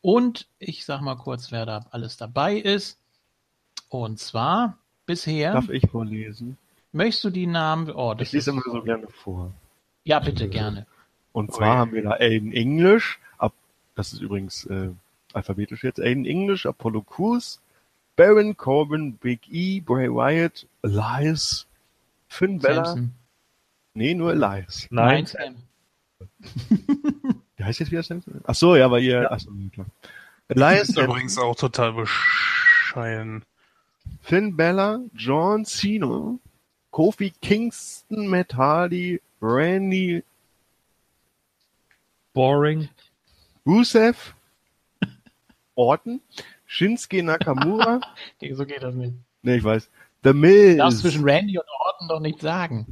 Und 0.00 0.48
ich 0.58 0.84
sag 0.84 1.02
mal 1.02 1.16
kurz, 1.16 1.52
wer 1.52 1.64
da 1.64 1.86
alles 1.90 2.16
dabei 2.16 2.56
ist. 2.56 2.98
Und 3.88 4.18
zwar 4.18 4.78
bisher. 5.06 5.52
Darf 5.52 5.68
ich 5.68 5.88
vorlesen? 5.90 6.56
Möchtest 6.90 7.24
du 7.24 7.30
die 7.30 7.46
Namen? 7.46 7.90
Oh, 7.90 8.14
das 8.14 8.28
Ich 8.28 8.32
lese 8.32 8.50
immer 8.50 8.62
so 8.64 8.82
gerne 8.82 9.06
vor. 9.08 9.52
ja, 10.04 10.18
bitte, 10.18 10.48
gerne. 10.48 10.86
Und 11.32 11.52
zwar 11.52 11.72
Ui. 11.72 11.76
haben 11.76 11.92
wir 11.92 12.02
da 12.02 12.12
Aiden 12.12 12.52
English, 12.52 13.20
ab, 13.38 13.52
das 13.94 14.12
ist 14.12 14.20
übrigens 14.20 14.66
äh, 14.66 14.90
alphabetisch 15.32 15.84
jetzt, 15.84 16.00
Aiden 16.00 16.26
English, 16.26 16.66
Apollo 16.66 17.02
Crews, 17.02 17.60
Baron 18.16 18.56
Corbin, 18.56 19.14
Big 19.16 19.40
E, 19.50 19.80
Bray 19.80 20.10
Wyatt, 20.10 20.66
Elias, 20.82 21.66
Finn 22.32 22.58
Bella, 22.58 22.84
Samson. 22.86 23.14
nee, 23.94 24.14
nur 24.14 24.32
Elias. 24.32 24.86
Nein, 24.90 25.26
Sam. 25.26 25.56
Wie 27.56 27.64
heißt 27.64 27.80
jetzt 27.80 27.90
wieder 27.90 28.02
Samson? 28.02 28.40
Ach 28.44 28.54
so, 28.54 28.74
ja, 28.76 28.90
weil 28.90 29.02
ihr, 29.02 29.30
ach 29.30 29.38
so, 29.40 29.50
ja, 29.52 29.68
klar. 29.70 29.86
Elias, 30.48 30.88
ist 30.88 30.98
übrigens 30.98 31.36
auch 31.38 31.54
total 31.56 31.92
bescheiden. 31.92 33.44
Finn 34.22 34.56
Bella, 34.56 35.00
John 35.14 35.64
Cena, 35.64 36.36
Kofi 36.90 37.32
Kingston, 37.42 38.26
Matt 38.28 38.54
Hardy, 38.54 39.20
Randy 39.40 40.22
boring. 42.32 42.88
Rusev, 43.66 44.34
Orton, 45.76 46.20
Shinsuke 46.66 47.22
Nakamura, 47.22 48.00
Nee, 48.40 48.52
So 48.54 48.66
geht 48.66 48.82
das 48.82 48.94
nicht. 48.94 49.14
nee, 49.42 49.56
ich 49.56 49.64
weiß, 49.64 49.88
The 50.24 50.32
Miz. 50.32 50.78
Darfst 50.78 51.00
zwischen 51.00 51.22
Randy 51.24 51.58
und 51.58 51.64
Orton 52.02 52.08
doch 52.08 52.20
nicht 52.20 52.40
sagen. 52.40 52.86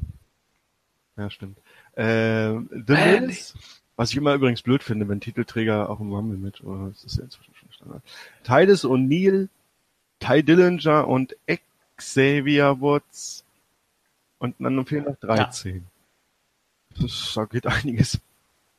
Ja, 1.16 1.31
stimmt. 1.31 1.59
Ähm, 1.97 2.69
The 2.87 2.93
Randy. 2.93 3.27
Miz, 3.27 3.55
was 3.97 4.11
ich 4.11 4.16
immer 4.16 4.35
übrigens 4.35 4.62
blöd 4.62 4.82
finde, 4.82 5.09
wenn 5.09 5.20
Titelträger 5.20 5.91
auch 5.91 6.01
im 6.01 6.12
Rumble 6.12 6.39
mit, 6.39 6.62
oder 6.62 6.89
das 6.89 7.05
ist 7.05 7.19
ja 7.19 7.24
inzwischen 7.24 7.55
schon 7.55 7.73
Standard. 7.73 8.03
Titus 8.45 8.85
O'Neill, 8.85 9.49
Ty 10.20 10.43
Dillinger 10.43 11.07
und 11.09 11.37
Xavier 11.97 12.81
Woods. 12.81 13.45
Und 14.39 14.55
dann 14.59 14.87
fehlen 14.87 15.05
noch 15.05 15.16
13. 15.16 15.87
Das, 16.99 17.32
da 17.35 17.45
geht 17.45 17.66
einiges. 17.66 18.19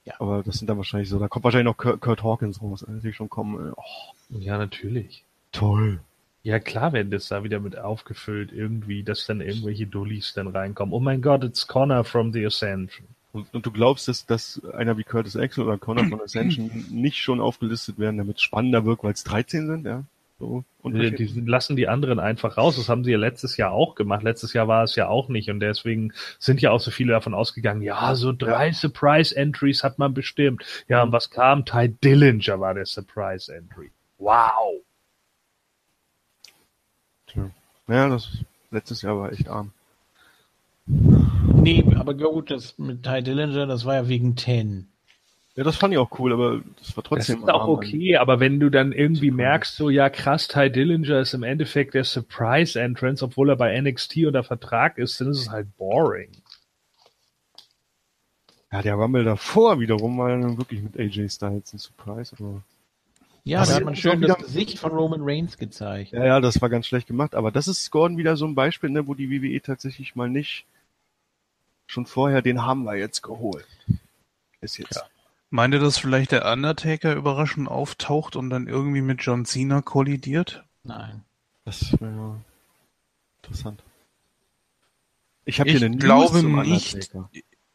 Ja. 0.06 0.16
Aber 0.20 0.42
das 0.42 0.56
sind 0.58 0.68
dann 0.68 0.78
wahrscheinlich 0.78 1.10
so, 1.10 1.20
da 1.20 1.28
kommt 1.28 1.44
wahrscheinlich 1.44 1.66
noch 1.72 1.78
Kurt, 1.78 2.02
Kurt 2.02 2.24
Hawkins 2.24 2.60
raus, 2.62 2.84
also 2.84 3.00
die 3.00 3.14
schon 3.14 3.30
kommen. 3.30 3.70
äh, 3.70 3.74
Oh, 3.78 4.14
Ja, 4.40 4.58
natürlich. 4.58 5.24
toll. 5.52 6.00
Ja, 6.44 6.60
klar 6.60 6.92
werden 6.94 7.12
das 7.12 7.28
da 7.28 7.44
wieder 7.44 7.60
mit 7.60 7.78
aufgefüllt, 7.78 8.52
irgendwie, 8.52 9.04
dass 9.04 9.28
dann 9.28 9.42
irgendwelche 9.42 9.86
Dullis 9.86 10.34
dann 10.34 10.48
reinkommen. 10.48 10.94
Oh 10.94 11.00
mein 11.00 11.22
Gott, 11.22 11.44
it's 11.44 11.68
Connor 11.68 12.04
from 12.04 12.34
the 12.34 12.46
Ascension. 12.46 13.06
Und, 13.34 13.54
und 13.54 13.66
du 13.66 13.72
glaubst, 13.72 14.08
dass, 14.08 14.26
dass 14.26 14.62
einer 14.74 14.98
wie 14.98 15.04
Curtis 15.04 15.38
Axel 15.38 15.64
oder 15.64 15.78
Connor 15.78 16.06
von 16.06 16.22
Ascension 16.22 16.70
nicht 16.90 17.18
schon 17.18 17.40
aufgelistet 17.40 17.98
werden, 17.98 18.18
damit 18.18 18.38
es 18.38 18.42
spannender 18.42 18.86
wirkt, 18.86 19.04
weil 19.04 19.14
es 19.14 19.24
13 19.24 19.68
sind, 19.68 19.86
ja? 19.86 20.04
So 20.42 20.64
Die, 20.84 21.12
die 21.12 21.42
lassen 21.42 21.76
die 21.76 21.88
anderen 21.88 22.20
einfach 22.20 22.58
raus. 22.58 22.76
Das 22.76 22.90
haben 22.90 23.04
sie 23.04 23.12
ja 23.12 23.20
letztes 23.20 23.58
Jahr 23.58 23.72
auch 23.72 23.94
gemacht. 23.94 24.24
Letztes 24.24 24.54
Jahr 24.54 24.68
war 24.68 24.84
es 24.84 24.96
ja 24.96 25.08
auch 25.08 25.30
nicht. 25.30 25.52
Und 25.52 25.60
deswegen 25.60 26.14
sind 26.40 26.62
ja 26.62 26.72
auch 26.72 26.80
so 26.80 26.90
viele 26.90 27.14
davon 27.14 27.36
ausgegangen, 27.36 27.84
ja, 27.84 28.16
so 28.16 28.34
drei 28.34 28.74
Surprise-Entries 28.74 29.84
hat 29.84 30.00
man 30.00 30.16
bestimmt. 30.16 30.66
Ja, 30.88 31.04
und 31.04 31.12
was 31.12 31.30
kam? 31.30 31.64
Ty 31.64 31.90
Dillinger 31.90 32.60
war 32.60 32.74
der 32.74 32.88
Surprise-Entry. 32.88 33.92
Wow. 34.18 34.82
Tja. 37.32 37.50
Ja, 37.88 38.10
das 38.10 38.30
letztes 38.72 39.02
Jahr 39.02 39.18
war 39.18 39.32
echt 39.32 39.48
arm. 39.48 39.72
Nee, 40.86 41.86
aber 41.96 42.14
gut, 42.14 42.52
das 42.52 42.78
mit 42.78 43.04
Ty 43.04 43.22
Dillinger, 43.24 43.66
das 43.68 43.86
war 43.86 43.96
ja 43.96 44.08
wegen 44.08 44.36
Ten. 44.36 44.88
Ja, 45.56 45.64
das 45.64 45.76
fand 45.76 45.94
ich 45.94 45.98
auch 46.00 46.18
cool, 46.20 46.32
aber 46.34 46.62
das 46.80 46.96
war 46.96 47.04
Das 47.04 47.10
trotzdem 47.10 47.40
ist 47.44 47.50
auch 47.50 47.62
arm. 47.64 47.70
okay, 47.72 48.18
aber 48.18 48.40
wenn 48.40 48.60
du 48.60 48.70
dann 48.70 48.92
irgendwie 48.94 49.32
merkst, 49.32 49.76
so, 49.76 49.90
ja 49.90 50.10
krass, 50.10 50.48
Ty 50.48 50.70
Dillinger 50.72 51.20
ist 51.20 51.34
im 51.34 51.44
Endeffekt 51.44 51.94
der 51.94 52.04
Surprise-Entrance, 52.04 53.24
obwohl 53.24 53.50
er 53.50 53.58
bei 53.58 53.80
NXT 53.80 54.18
unter 54.28 54.44
Vertrag 54.44 54.98
ist, 54.98 55.20
dann 55.22 55.30
ist 55.32 55.40
es 55.40 55.50
halt 55.50 55.68
boring. 55.78 56.32
Ja, 58.72 58.82
der 58.82 58.96
Rumble 58.96 59.26
davor 59.26 59.80
wiederum 59.80 60.18
war 60.18 60.30
dann 60.30 60.58
wirklich 60.58 60.82
mit 60.82 60.98
AJ 60.98 61.30
Styles 61.30 61.74
ein 61.74 61.78
Surprise. 61.80 62.34
Aber 62.40 62.62
Ja, 63.44 63.60
Das 63.62 63.70
da 63.70 63.76
hat 63.76 63.84
man 63.86 63.96
schön 63.96 64.22
das 64.22 64.38
Gesicht 64.38 64.80
von 64.80 64.92
Roman 64.92 65.22
Reigns 65.24 65.58
gezeigt. 65.58 66.12
ja, 66.12 66.24
ja, 66.26 66.40
das 66.40 66.62
war 66.62 66.70
ganz 66.70 66.86
schlecht 66.88 67.08
gemacht. 67.08 67.34
Aber 67.36 67.52
das 67.52 67.68
ist 67.68 67.90
Gordon 67.92 68.18
wieder 68.18 68.38
so 68.38 68.46
ein 68.46 68.54
Beispiel, 68.56 68.90
ne, 68.92 69.08
wo 69.08 69.16
die 69.16 69.30
WWE 69.32 69.62
tatsächlich 69.62 70.16
mal 70.16 70.30
nicht 70.30 70.66
schon 71.88 72.06
vorher, 72.06 72.42
den 72.42 72.64
haben 72.64 72.84
wir 72.84 72.96
jetzt 72.96 73.22
geholt. 73.22 73.68
Ist 74.62 74.78
jetzt. 74.78 74.96
Ja. 74.96 75.02
Meint 75.50 75.74
ihr, 75.74 75.80
dass 75.80 75.98
vielleicht 75.98 76.32
der 76.32 76.50
Undertaker 76.50 77.14
überraschend 77.16 77.68
auftaucht 77.68 78.36
und 78.36 78.50
dann 78.50 78.68
irgendwie 78.68 79.02
mit 79.02 79.22
John 79.24 79.44
Cena 79.46 79.82
kollidiert? 79.82 80.64
Nein. 80.84 81.24
Das 81.66 82.00
wäre 82.00 82.40
interessant. 83.42 83.84
Ich 85.44 85.60
habe 85.60 85.70
Ich 85.70 85.78
hier 85.78 85.86
eine 85.88 85.98
glaube 85.98 86.42
News 86.42 86.42
zum 86.42 86.62
nicht. 86.62 86.94
Undertaker. 87.16 87.30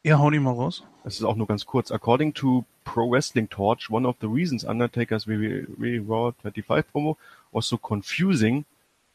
Ja, 0.07 0.20
hau 0.20 0.31
die 0.31 0.39
mal 0.39 0.53
raus. 0.53 0.85
Es 1.03 1.16
ist 1.16 1.24
auch 1.24 1.35
nur 1.35 1.49
ganz 1.49 1.66
kurz. 1.66 1.91
According 1.91 2.33
to 2.35 2.65
Pro 2.85 3.11
Wrestling 3.11 3.49
Torch, 3.49 3.91
one 3.91 4.07
of 4.07 4.15
the 4.20 4.28
reasons 4.28 4.62
Undertaker's 4.62 5.27
WWE 5.27 5.99
Raw 6.09 6.31
25 6.43 6.85
promo 6.93 7.16
was 7.51 7.66
so 7.66 7.77
confusing 7.77 8.65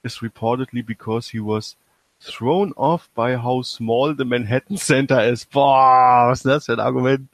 is 0.04 0.22
reportedly 0.22 0.86
because 0.86 1.32
he 1.32 1.40
was 1.40 1.78
thrown 2.20 2.74
off 2.74 3.10
by 3.16 3.38
how 3.38 3.64
small 3.64 4.14
the 4.14 4.26
Manhattan 4.26 4.76
Center 4.76 5.26
is. 5.26 5.46
Boah, 5.46 6.28
was 6.28 6.40
ist 6.40 6.46
das 6.46 6.66
für 6.66 6.74
ein 6.74 6.82
Argument? 6.82 7.30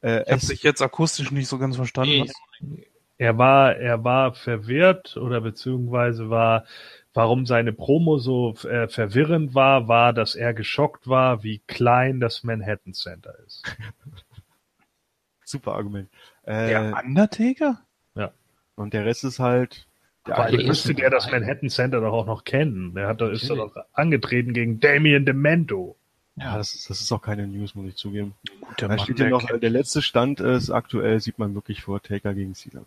Äh, 0.00 0.22
Ich 0.22 0.32
habe 0.32 0.46
dich 0.46 0.62
jetzt 0.62 0.80
akustisch 0.80 1.30
nicht 1.30 1.48
so 1.48 1.58
ganz 1.58 1.76
verstanden. 1.76 2.10
Nee. 2.10 2.22
Was? 2.22 2.86
Er 3.18 3.36
war, 3.36 3.76
er 3.76 4.02
war 4.02 4.32
verwirrt 4.32 5.18
oder 5.18 5.42
beziehungsweise 5.42 6.30
war, 6.30 6.64
warum 7.16 7.46
seine 7.46 7.72
Promo 7.72 8.18
so 8.18 8.54
äh, 8.68 8.86
verwirrend 8.88 9.54
war, 9.54 9.88
war, 9.88 10.12
dass 10.12 10.34
er 10.34 10.54
geschockt 10.54 11.08
war, 11.08 11.42
wie 11.42 11.58
klein 11.66 12.20
das 12.20 12.44
Manhattan 12.44 12.92
Center 12.94 13.34
ist. 13.46 13.62
super 15.44 15.72
Argument. 15.74 16.08
Äh, 16.44 16.68
Der 16.68 17.02
Undertaker? 17.04 17.80
Und 18.78 18.92
der 18.92 19.06
Rest 19.06 19.24
ist 19.24 19.38
halt, 19.38 19.86
der 20.26 20.38
eigentlich 20.38 20.66
müsste 20.66 20.92
der 20.94 21.08
das 21.08 21.30
Manhattan 21.30 21.70
Center 21.70 22.02
doch 22.02 22.12
auch 22.12 22.26
noch 22.26 22.44
kennen. 22.44 22.94
Der 22.94 23.08
hat, 23.08 23.22
ist 23.22 23.48
doch 23.48 23.56
noch 23.56 23.74
angetreten 23.94 24.52
gegen 24.52 24.80
Damien 24.80 25.24
Demento. 25.24 25.96
ja, 26.36 26.58
das 26.58 26.74
ist, 26.74 26.90
das 26.90 27.00
ist 27.00 27.10
auch 27.10 27.22
keine 27.22 27.46
News, 27.46 27.74
muss 27.74 27.86
ich 27.88 27.96
zugeben. 27.96 28.34
Gut, 28.60 28.82
der 28.82 28.88
Da 28.88 28.96
Mann, 28.96 29.04
steht 29.04 29.18
der 29.18 29.30
noch, 29.30 29.46
kennt- 29.46 29.62
der 29.62 29.70
letzte 29.70 30.02
Stand 30.02 30.40
ist 30.40 30.68
aktuell, 30.68 31.20
sieht 31.20 31.38
man 31.38 31.54
wirklich 31.54 31.80
vor 31.80 32.02
Taker 32.02 32.34
gegen 32.34 32.54
Cena. 32.54 32.82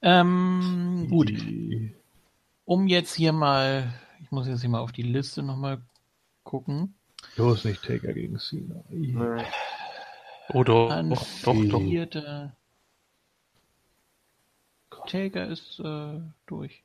Ähm, 0.00 1.06
gut. 1.10 1.28
Die- 1.28 1.94
Um 2.70 2.86
jetzt 2.86 3.14
hier 3.14 3.32
mal, 3.32 3.92
ich 4.22 4.30
muss 4.30 4.46
jetzt 4.46 4.60
hier 4.60 4.70
mal 4.70 4.78
auf 4.78 4.92
die 4.92 5.02
Liste 5.02 5.42
nochmal 5.42 5.80
gucken. 6.44 6.94
Bloß 7.34 7.64
nicht 7.64 7.82
Taker 7.82 8.12
gegen 8.12 8.38
Cena. 8.38 8.84
Oh 10.50 10.62
doch, 10.62 10.88
Ein 10.88 11.10
doch, 11.10 11.26
doch, 11.42 11.56
doch. 14.88 15.08
Taker 15.08 15.48
ist 15.48 15.80
äh, 15.80 16.20
durch. 16.46 16.84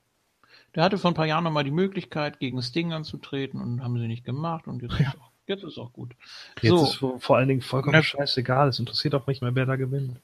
Der 0.74 0.82
hatte 0.82 0.98
vor 0.98 1.12
ein 1.12 1.14
paar 1.14 1.28
Jahren 1.28 1.44
nochmal 1.44 1.64
die 1.64 1.70
Möglichkeit, 1.70 2.40
gegen 2.40 2.64
Sting 2.64 2.92
anzutreten 2.92 3.62
und 3.62 3.84
haben 3.84 4.00
sie 4.00 4.08
nicht 4.08 4.26
gemacht 4.26 4.66
und 4.66 4.82
jetzt, 4.82 5.00
ist, 5.00 5.08
auch, 5.10 5.30
jetzt 5.46 5.64
ist 5.64 5.78
auch 5.78 5.94
gut. 5.94 6.16
Jetzt 6.64 6.72
so, 6.72 6.84
ist 6.84 6.96
vor 6.96 7.20
vor 7.20 7.38
allen 7.38 7.48
Dingen 7.48 7.62
vollkommen 7.62 7.94
Na- 7.94 8.02
scheißegal. 8.02 8.70
Es 8.70 8.80
interessiert 8.80 9.14
auch 9.14 9.28
nicht 9.28 9.44
mehr, 9.44 9.54
wer 9.54 9.68
da 9.68 9.76
gewinnt. 9.76 10.20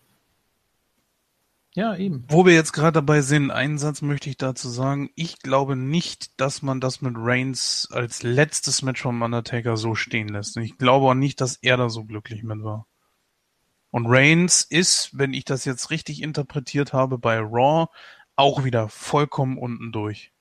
Ja, 1.73 1.95
eben. 1.95 2.26
Wo 2.27 2.45
wir 2.45 2.53
jetzt 2.53 2.73
gerade 2.73 2.93
dabei 2.93 3.22
sind, 3.22 3.49
einen 3.49 3.77
Satz 3.77 4.02
möchte 4.02 4.30
ich 4.30 4.38
dazu 4.38 4.69
sagen. 4.69 5.10
Ich 5.15 5.39
glaube 5.39 5.76
nicht, 5.77 6.39
dass 6.39 6.61
man 6.61 6.81
das 6.81 7.02
mit 7.02 7.14
Reigns 7.18 7.88
als 7.91 8.23
letztes 8.23 8.81
Match 8.81 9.02
vom 9.02 9.22
Undertaker 9.22 9.77
so 9.77 9.95
stehen 9.95 10.27
lässt. 10.27 10.57
Und 10.57 10.64
ich 10.64 10.77
glaube 10.77 11.06
auch 11.07 11.14
nicht, 11.14 11.39
dass 11.39 11.57
er 11.57 11.77
da 11.77 11.89
so 11.89 12.03
glücklich 12.03 12.43
mit 12.43 12.61
war. 12.64 12.88
Und 13.89 14.06
Reigns 14.07 14.64
ist, 14.64 15.18
wenn 15.18 15.34
ich 15.34 15.45
das 15.45 15.64
jetzt 15.64 15.91
richtig 15.91 16.22
interpretiert 16.22 16.91
habe, 16.91 17.18
bei 17.18 17.39
Raw 17.39 17.88
auch 18.35 18.64
wieder 18.64 18.89
vollkommen 18.89 19.57
unten 19.57 19.91
durch. 19.91 20.31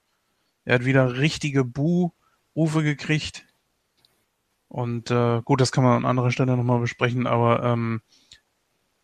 Er 0.64 0.76
hat 0.76 0.84
wieder 0.84 1.18
richtige 1.18 1.64
Bu-Rufe 1.64 2.82
gekriegt. 2.82 3.44
Und 4.68 5.10
äh, 5.10 5.42
gut, 5.42 5.60
das 5.60 5.72
kann 5.72 5.84
man 5.84 5.96
an 5.96 6.06
anderer 6.06 6.30
Stelle 6.30 6.56
nochmal 6.56 6.80
besprechen, 6.80 7.26
aber 7.26 7.62
ähm, 7.64 8.02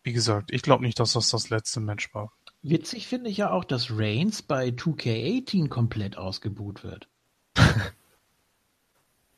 wie 0.07 0.13
gesagt, 0.13 0.53
ich 0.53 0.61
glaube 0.61 0.85
nicht, 0.85 0.99
dass 1.01 1.11
das 1.13 1.29
das 1.31 1.49
letzte 1.49 1.81
Match 1.81 2.13
war. 2.15 2.31
Witzig 2.61 3.07
finde 3.07 3.29
ich 3.29 3.35
ja 3.37 3.51
auch, 3.51 3.65
dass 3.65 3.91
Reigns 3.91 4.41
bei 4.41 4.69
2K18 4.69 5.67
komplett 5.67 6.17
ausgebuht 6.17 6.83
wird. 6.83 7.09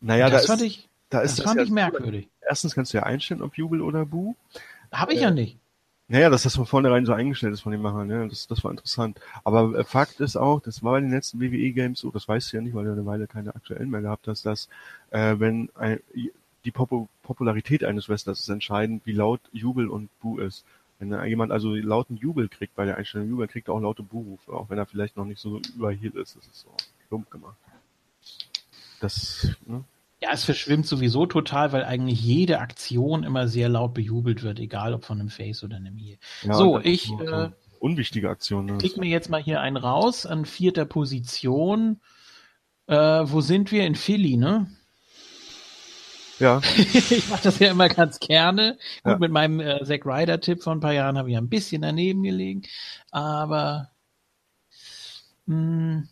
Naja, 0.02 0.30
das 0.30 0.44
da 0.44 0.54
fand 0.54 0.62
ist, 0.62 0.68
ich, 0.68 0.90
da 1.10 1.22
das 1.22 1.32
ist 1.32 1.40
das 1.40 1.46
fand 1.46 1.58
ja, 1.58 1.64
ich 1.64 1.72
merkwürdig. 1.72 2.30
Erstens 2.40 2.74
kannst 2.74 2.94
du 2.94 2.98
ja 2.98 3.04
einstellen, 3.04 3.42
ob 3.42 3.58
Jubel 3.58 3.82
oder 3.82 4.06
Bu. 4.06 4.36
Habe 4.94 5.14
ich 5.14 5.20
Äh, 5.20 5.24
ja 5.24 5.32
nicht. 5.32 5.58
Naja, 6.08 6.30
dass 6.30 6.44
das 6.44 6.56
von 6.56 6.66
vornherein 6.66 7.06
so 7.06 7.14
eingestellt 7.14 7.54
ist 7.54 7.62
von 7.62 7.72
den 7.74 7.82
Machern, 7.82 8.08
ne? 8.08 8.28
das, 8.30 8.48
das 8.48 8.64
war 8.64 8.72
interessant. 8.72 9.20
Aber 9.44 9.78
äh, 9.78 9.84
Fakt 9.84 10.22
ist 10.22 10.38
auch, 10.38 10.62
das 10.62 10.82
war 10.84 10.94
bei 10.94 11.02
den 11.02 11.12
letzten 11.12 11.42
WWE-Games 11.42 12.00
so, 12.00 12.12
das 12.12 12.28
weißt 12.28 12.54
du 12.54 12.58
ja 12.58 12.64
nicht, 12.64 12.74
weil 12.76 12.86
du 12.86 12.94
eine 12.94 13.06
Weile 13.06 13.28
keine 13.28 13.54
aktuellen 13.56 13.90
mehr 13.90 14.02
gehabt 14.02 14.28
hast, 14.28 14.46
dass 14.46 14.70
äh, 15.12 15.36
wenn 15.40 15.70
ein, 15.76 16.00
die 16.66 16.72
Popu 16.72 17.08
Popularität 17.24 17.84
eines 17.84 18.10
Wrestlers 18.10 18.40
ist 18.40 18.50
entscheidend, 18.50 19.06
wie 19.06 19.14
laut 19.14 19.42
Jubel 19.52 19.88
und 19.88 20.10
Bu 20.20 20.40
ist. 20.40 20.66
Wenn 21.00 21.14
jemand 21.26 21.54
also 21.54 21.76
lauten 21.76 22.18
Jubel 22.18 22.50
kriegt 22.50 22.76
bei 22.76 22.86
der 22.86 22.98
Einstellung 22.98 23.30
Jubel, 23.30 23.48
kriegt 23.48 23.70
er 23.70 23.74
auch 23.74 23.80
laute 23.80 24.04
Bu-Rufe, 24.04 24.52
auch 24.52 24.70
wenn 24.70 24.78
er 24.78 24.86
vielleicht 24.86 25.16
noch 25.16 25.24
nicht 25.24 25.40
so 25.40 25.62
überhielt 25.76 26.16
ist. 26.16 26.36
Das 26.36 26.46
ist 26.46 26.62
so 26.62 26.70
plump 27.08 27.32
gemacht. 27.32 27.56
Das, 29.00 29.48
ne? 29.66 29.86
Ja, 30.22 30.32
es 30.34 30.44
verschwimmt 30.44 30.86
sowieso 30.86 31.26
total, 31.26 31.72
weil 31.72 31.86
eigentlich 31.86 32.22
jede 32.22 32.60
Aktion 32.60 33.24
immer 33.24 33.48
sehr 33.48 33.70
laut 33.70 33.94
bejubelt 33.94 34.44
wird, 34.44 34.60
egal 34.60 34.94
ob 34.94 35.06
von 35.06 35.22
einem 35.22 35.30
Face 35.30 35.64
oder 35.64 35.78
einem 35.78 35.96
Heel. 35.96 36.18
Ja, 36.42 36.54
So, 36.54 36.80
ich, 36.80 37.10
äh, 37.12 37.50
unwichtige 37.80 38.30
Aktion. 38.30 38.66
Ne? 38.66 38.78
Klick 38.80 38.98
mir 38.98 39.08
jetzt 39.08 39.30
mal 39.30 39.42
hier 39.42 39.62
einen 39.62 39.78
raus 39.78 40.26
an 40.26 40.44
vierter 40.44 40.84
Position. 40.84 42.02
Äh, 42.88 42.96
wo 42.98 43.40
sind 43.40 43.72
wir? 43.72 43.86
In 43.86 43.96
Philly, 43.96 44.36
ne? 44.36 44.70
Ja, 46.40 46.62
ich 46.78 47.28
mache 47.30 47.44
das 47.44 47.60
ja 47.60 47.70
immer 47.72 47.90
ganz 47.90 48.20
gerne. 48.20 48.78
Gut, 49.04 49.14
Ja. 49.14 49.18
mit 49.20 49.32
meinem 49.32 49.60
äh, 49.60 49.84
Zack 49.84 50.06
Ryder-Tipp 50.06 50.64
von 50.64 50.78
ein 50.78 50.82
paar 50.82 50.94
Jahren 50.94 51.18
habe 51.18 51.30
ich 51.30 51.38
ein 51.38 51.50
bisschen 51.50 51.82
daneben 51.82 52.24
gelegen. 52.24 52.62
Aber 53.12 53.92
mh, 55.46 56.04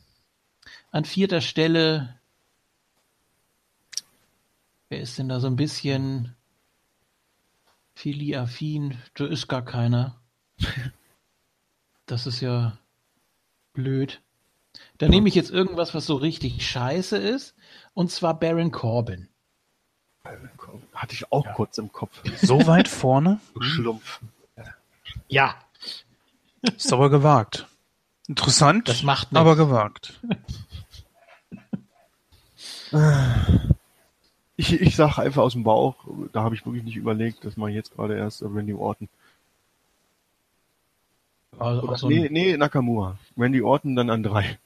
an 0.92 1.06
vierter 1.06 1.42
Stelle, 1.42 2.20
wer 4.90 5.00
ist 5.00 5.18
denn 5.18 5.30
da 5.30 5.40
so 5.40 5.48
ein 5.48 5.56
bisschen 5.56 6.36
Philly-affin? 7.96 8.98
Da 9.16 9.26
ist 9.28 9.48
gar 9.48 9.64
keiner. 9.64 10.20
Das 12.06 12.26
ist 12.28 12.42
ja 12.42 12.78
blöd. 13.74 14.22
Da 14.98 15.08
nehme 15.08 15.28
ich 15.30 15.36
jetzt 15.36 15.52
irgendwas, 15.52 15.94
was 15.96 16.06
so 16.06 16.16
richtig 16.16 16.66
scheiße 16.68 17.18
ist. 17.18 17.56
Und 17.94 18.12
zwar 18.12 18.40
Baron 18.40 18.72
Corbin. 18.72 19.30
Hatte 20.94 21.14
ich 21.14 21.32
auch 21.32 21.46
kurz 21.54 21.78
im 21.78 21.92
Kopf. 21.92 22.22
So 22.42 22.66
weit 22.68 22.88
vorne? 22.88 23.40
Schlumpf. 23.60 24.20
Ja, 25.28 25.56
Ist 26.62 26.92
aber 26.94 27.10
gewagt. 27.10 27.68
Interessant, 28.28 28.88
das 28.90 29.04
macht 29.04 29.32
nichts. 29.32 29.40
aber 29.40 29.56
gewagt. 29.56 30.20
Ich, 34.56 34.74
ich 34.82 34.96
sag 34.96 35.18
einfach 35.20 35.44
aus 35.44 35.54
dem 35.54 35.64
Bauch, 35.64 35.96
da 36.34 36.42
habe 36.42 36.56
ich 36.56 36.66
wirklich 36.66 36.84
nicht 36.84 36.96
überlegt, 36.96 37.46
das 37.46 37.58
mache 37.58 37.70
ich 37.70 37.76
jetzt 37.76 37.94
gerade 37.96 38.18
erst 38.18 38.42
Randy 38.42 38.74
Orton. 38.74 39.08
Also 41.60 41.84
Oder, 41.84 41.98
so 41.98 42.08
nee, 42.10 42.28
nee, 42.32 42.56
Nakamura. 42.58 43.18
Randy 43.38 43.62
Orton 43.62 43.96
dann 43.96 44.10
an 44.10 44.24
drei. 44.24 44.58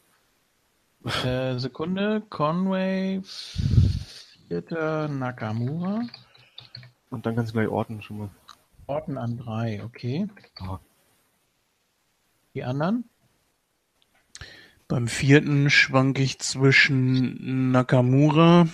äh, 1.26 1.58
Sekunde, 1.58 2.22
Conway, 2.30 3.22
vierter 4.52 5.08
Nakamura, 5.08 6.02
Und 7.10 7.26
dann 7.26 7.38
ganz 7.38 7.54
gleich 7.54 7.70
Orton 7.70 8.02
schon 8.02 8.18
mal. 8.18 8.30
Orton 8.86 9.18
an 9.18 9.38
drei, 9.38 9.82
okay. 9.82 10.28
Ah. 10.60 10.80
Die 12.54 12.66
anderen? 12.66 13.10
Beim 14.90 15.08
vierten 15.08 15.70
schwank 15.70 16.20
ich 16.20 16.40
zwischen 16.40 17.72
Nakamura 17.72 18.68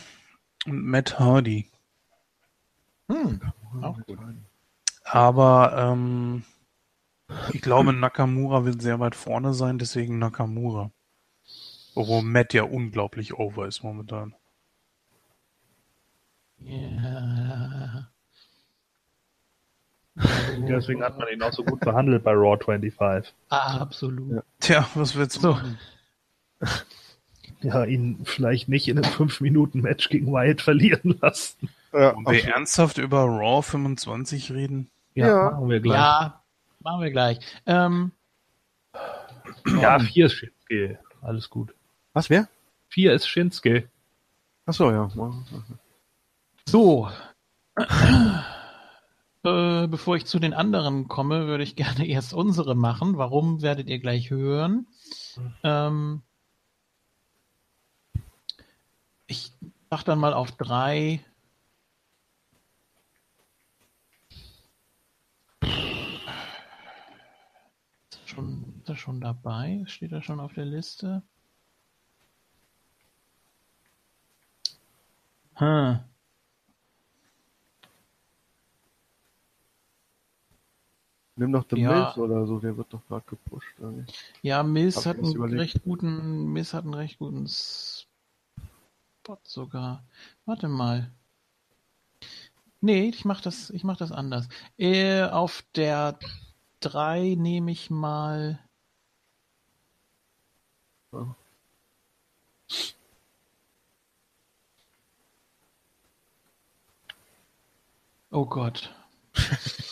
und 0.66 0.84
Matt 0.84 1.20
Hardy. 1.20 1.70
Hm, 3.12 3.40
auch 3.84 4.00
gut. 4.08 4.18
Aber 5.04 5.76
ähm, 5.78 6.44
ich 7.54 7.62
glaube, 7.62 7.94
Nakamura 7.94 8.66
wird 8.66 8.82
sehr 8.82 9.00
weit 9.00 9.14
vorne 9.14 9.54
sein, 9.54 9.78
deswegen 9.78 10.18
Nakamura. 10.18 10.90
Obwohl 11.94 12.24
Matt 12.24 12.56
ja 12.56 12.64
unglaublich 12.64 13.36
over 13.36 13.68
ist 13.68 13.84
momentan. 13.84 14.34
Ja. 16.60 18.08
Deswegen 20.68 21.04
hat 21.04 21.18
man 21.18 21.28
ihn 21.30 21.42
auch 21.44 21.54
so 21.54 21.64
gut 21.64 21.80
behandelt 21.82 22.24
bei 22.24 22.32
Raw 22.34 22.58
25. 22.58 23.34
Ah, 23.50 23.78
absolut. 23.78 24.32
Ja. 24.36 24.44
Tja, 24.60 24.88
was 24.96 25.16
willst 25.16 25.44
du 25.44 25.50
machen? 25.52 25.78
Ja, 27.62 27.86
ihn 27.86 28.20
vielleicht 28.24 28.70
nicht 28.70 28.88
in 28.88 29.00
einem 29.04 29.12
5-Minuten-Match 29.12 30.10
gegen 30.10 30.28
Wyatt 30.32 30.62
verlieren 30.62 31.18
lassen. 31.22 31.70
Ja, 31.92 32.14
Wollen 32.14 32.28
wir 32.28 32.46
ernsthaft 32.46 33.00
über 33.00 33.22
Raw 33.22 33.64
25 33.64 34.52
reden? 34.52 34.92
Ja, 35.16 35.28
Ja. 35.28 35.52
machen 35.52 35.70
wir 35.70 35.80
gleich. 35.80 35.98
Ja, 35.98 36.44
machen 36.82 37.02
wir 37.02 37.10
gleich. 37.10 37.40
Ähm, 37.66 38.12
Ja, 39.82 39.98
4 39.98 40.26
ist 40.28 40.34
Shinsuke. 40.34 41.00
Alles 41.24 41.50
gut. 41.50 41.74
Was, 42.14 42.30
wer? 42.30 42.48
4 42.90 43.14
ist 43.14 43.28
Shinsuke. 43.28 43.90
Ach 44.68 44.74
so, 44.74 44.92
ja. 44.92 45.10
So. 46.68 47.10
Äh, 49.44 49.88
bevor 49.88 50.18
ich 50.18 50.26
zu 50.26 50.40
den 50.40 50.54
anderen 50.54 51.08
komme, 51.08 51.48
würde 51.48 51.64
ich 51.64 51.76
gerne 51.76 52.06
erst 52.08 52.34
unsere 52.34 52.76
machen. 52.76 53.18
Warum 53.18 53.62
werdet 53.62 53.90
ihr 53.90 54.00
gleich 54.00 54.30
hören? 54.30 54.88
Ähm, 55.64 56.22
ich 59.28 59.52
sag 59.90 60.04
dann 60.04 60.20
mal 60.20 60.34
auf 60.34 60.52
drei. 60.52 61.24
Schon, 68.26 68.74
ist 68.80 68.90
das 68.90 69.00
schon 69.00 69.22
dabei? 69.22 69.84
Steht 69.88 70.12
das 70.12 70.26
schon 70.26 70.40
auf 70.40 70.54
der 70.54 70.66
Liste? 70.66 71.24
Hm. 75.56 76.00
Nimm 81.38 81.52
doch 81.52 81.66
The 81.70 81.78
Ja. 81.80 81.92
Mills 81.92 82.18
oder 82.18 82.48
so, 82.48 82.60
der 82.60 82.76
wird 82.76 82.92
doch 82.92 83.06
gerade 83.08 83.26
gepusht. 83.28 83.80
nicht? 83.80 84.14
Ja, 84.42 84.64
Mills 84.64 84.98
Hab 84.98 85.06
hat 85.06 85.18
einen 85.24 85.36
überlegt. 85.36 85.62
recht 85.62 85.84
guten, 85.84 86.52
Mills 86.52 86.74
hat 86.74 86.84
einen 86.84 86.96
recht 86.96 87.20
guten 87.20 87.48
Spot 87.48 88.08
sogar. 89.44 90.04
Warte 90.46 90.68
mal. 90.68 91.12
Nee, 92.82 93.10
ich 93.10 93.24
mach 93.24 93.42
das, 93.42 93.70
ich 93.70 93.84
mach 93.84 93.98
das 93.98 94.12
anders. 94.12 94.48
Äh, 94.78 95.24
auf 95.26 95.64
der 95.76 96.18
3 96.80 97.36
nehme 97.38 97.72
ich 97.72 97.90
mal. 97.92 98.60
Ja. 101.12 101.36
Oh 108.32 108.46
Gott. 108.46 108.94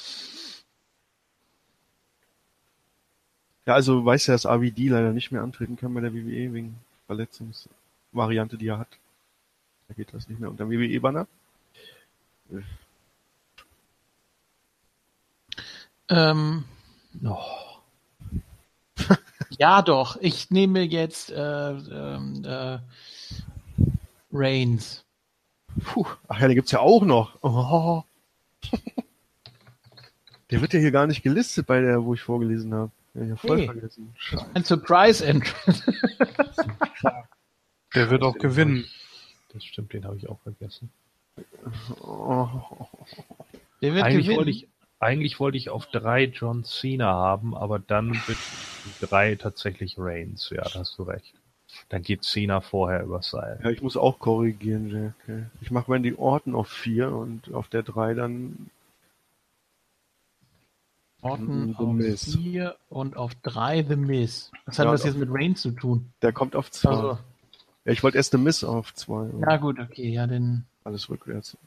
Ja, 3.66 3.74
also 3.74 4.06
weiß 4.06 4.28
ja, 4.28 4.34
dass 4.34 4.46
AVD 4.46 4.90
leider 4.90 5.12
nicht 5.12 5.32
mehr 5.32 5.42
antreten 5.42 5.76
kann 5.76 5.94
bei 5.94 6.02
der 6.02 6.14
WWE 6.14 6.54
wegen 6.54 6.76
Verletzungsvariante, 7.08 8.58
die 8.58 8.68
er 8.68 8.80
hat. 8.80 9.00
Da 9.88 9.94
geht 9.94 10.14
das 10.14 10.30
nicht 10.30 10.40
mehr 10.40 10.50
unter 10.50 10.70
WWE-Banner. 10.70 11.28
Ähm, 16.10 16.66
Oh. 17.24 17.80
ja, 19.58 19.82
doch. 19.82 20.18
Ich 20.20 20.52
nehme 20.52 20.82
jetzt 20.82 21.32
äh, 21.32 21.72
ähm, 21.72 22.44
äh, 22.46 22.80
Reigns. 24.32 25.06
Puh. 25.84 26.06
Ach 26.28 26.40
ja, 26.40 26.48
den 26.48 26.56
gibt's 26.56 26.72
ja 26.72 26.80
auch 26.80 27.04
noch. 27.04 27.38
Oh. 27.42 28.04
Der 30.52 30.62
wird 30.62 30.74
ja 30.74 30.80
hier 30.80 30.92
gar 30.92 31.08
nicht 31.08 31.24
gelistet 31.24 31.66
bei 31.66 31.82
der, 31.82 32.06
wo 32.06 32.14
ich 32.14 32.22
vorgelesen 32.22 32.72
habe. 32.72 32.92
Ja, 33.16 33.22
ich 33.24 33.32
hab 33.32 33.40
voll 33.40 33.58
Nee. 33.58 33.66
vergessen. 33.66 34.14
Scheiße. 34.18 34.46
Ein 34.54 34.64
Surprise 34.64 35.26
Entrance. 35.26 35.84
Der 37.94 38.10
wird 38.10 38.24
auch 38.24 38.38
gewinnen. 38.38 38.86
Das 39.54 39.64
stimmt, 39.64 39.94
den 39.94 40.06
habe 40.06 40.18
ich 40.18 40.28
auch 40.28 40.40
vergessen. 40.42 40.90
Oh. 42.02 42.50
Der 43.82 43.94
wird 43.94 44.04
Eigentlich 44.04 44.26
gewinnen. 44.26 44.38
wollte, 44.38 44.52
ich, 44.52 44.68
eigentlich 45.00 45.40
wollte 45.40 45.58
ich 45.58 45.70
auf 45.70 45.86
drei 45.88 46.26
John 46.26 46.64
Cena 46.66 47.08
haben, 47.14 47.56
aber 47.56 47.80
dann 47.80 48.14
wird 48.28 48.38
drei 49.02 49.36
tatsächlich 49.36 49.96
Reigns. 49.98 50.50
Ja, 50.50 50.64
da 50.64 50.80
hast 50.80 50.98
du 50.98 51.04
recht. 51.04 51.34
Dann 51.90 52.02
geht 52.04 52.24
Cena 52.24 52.62
vorher 52.62 53.04
übers 53.04 53.30
Seil. 53.32 53.60
Ja, 53.64 53.70
ich 53.70 53.82
muss 53.82 53.98
auch 53.98 54.20
korrigieren, 54.20 55.14
Jack. 55.28 55.50
Ich 55.62 55.72
mache 55.72 55.92
Randy 55.92 56.14
Orton 56.16 56.56
auf 56.56 56.70
vier 56.70 57.12
und 57.14 57.54
auf 57.54 57.68
der 57.68 57.84
drei 57.84 58.14
dann 58.14 58.70
Orton 61.26 61.76
auf 61.76 61.94
Miz. 61.94 62.36
4 62.36 62.76
und 62.90 63.18
auf 63.18 63.34
3 63.42 63.84
The 63.88 63.96
Miz. 63.96 64.52
Was 64.66 64.78
hat 64.80 64.86
Ja, 64.86 64.92
das 64.92 65.02
doch. 65.02 65.08
jetzt 65.08 65.18
mit 65.18 65.30
Reigns 65.32 65.62
zu 65.62 65.72
tun? 65.72 66.12
der 66.22 66.32
kommt 66.34 66.56
auf 66.56 66.70
zwei. 66.72 66.90
Also, 66.90 67.18
Ja, 67.86 67.92
ich 67.92 68.04
wollte 68.04 68.18
erst 68.18 68.32
The 68.32 68.38
Miss 68.38 68.64
auf 68.64 68.94
zwei. 68.94 69.30
ja 69.40 69.58
gut, 69.58 69.80
okay, 69.80 70.10
ja, 70.10 70.28
den 70.28 70.66
Alles 70.84 71.10
rückwärts. 71.10 71.58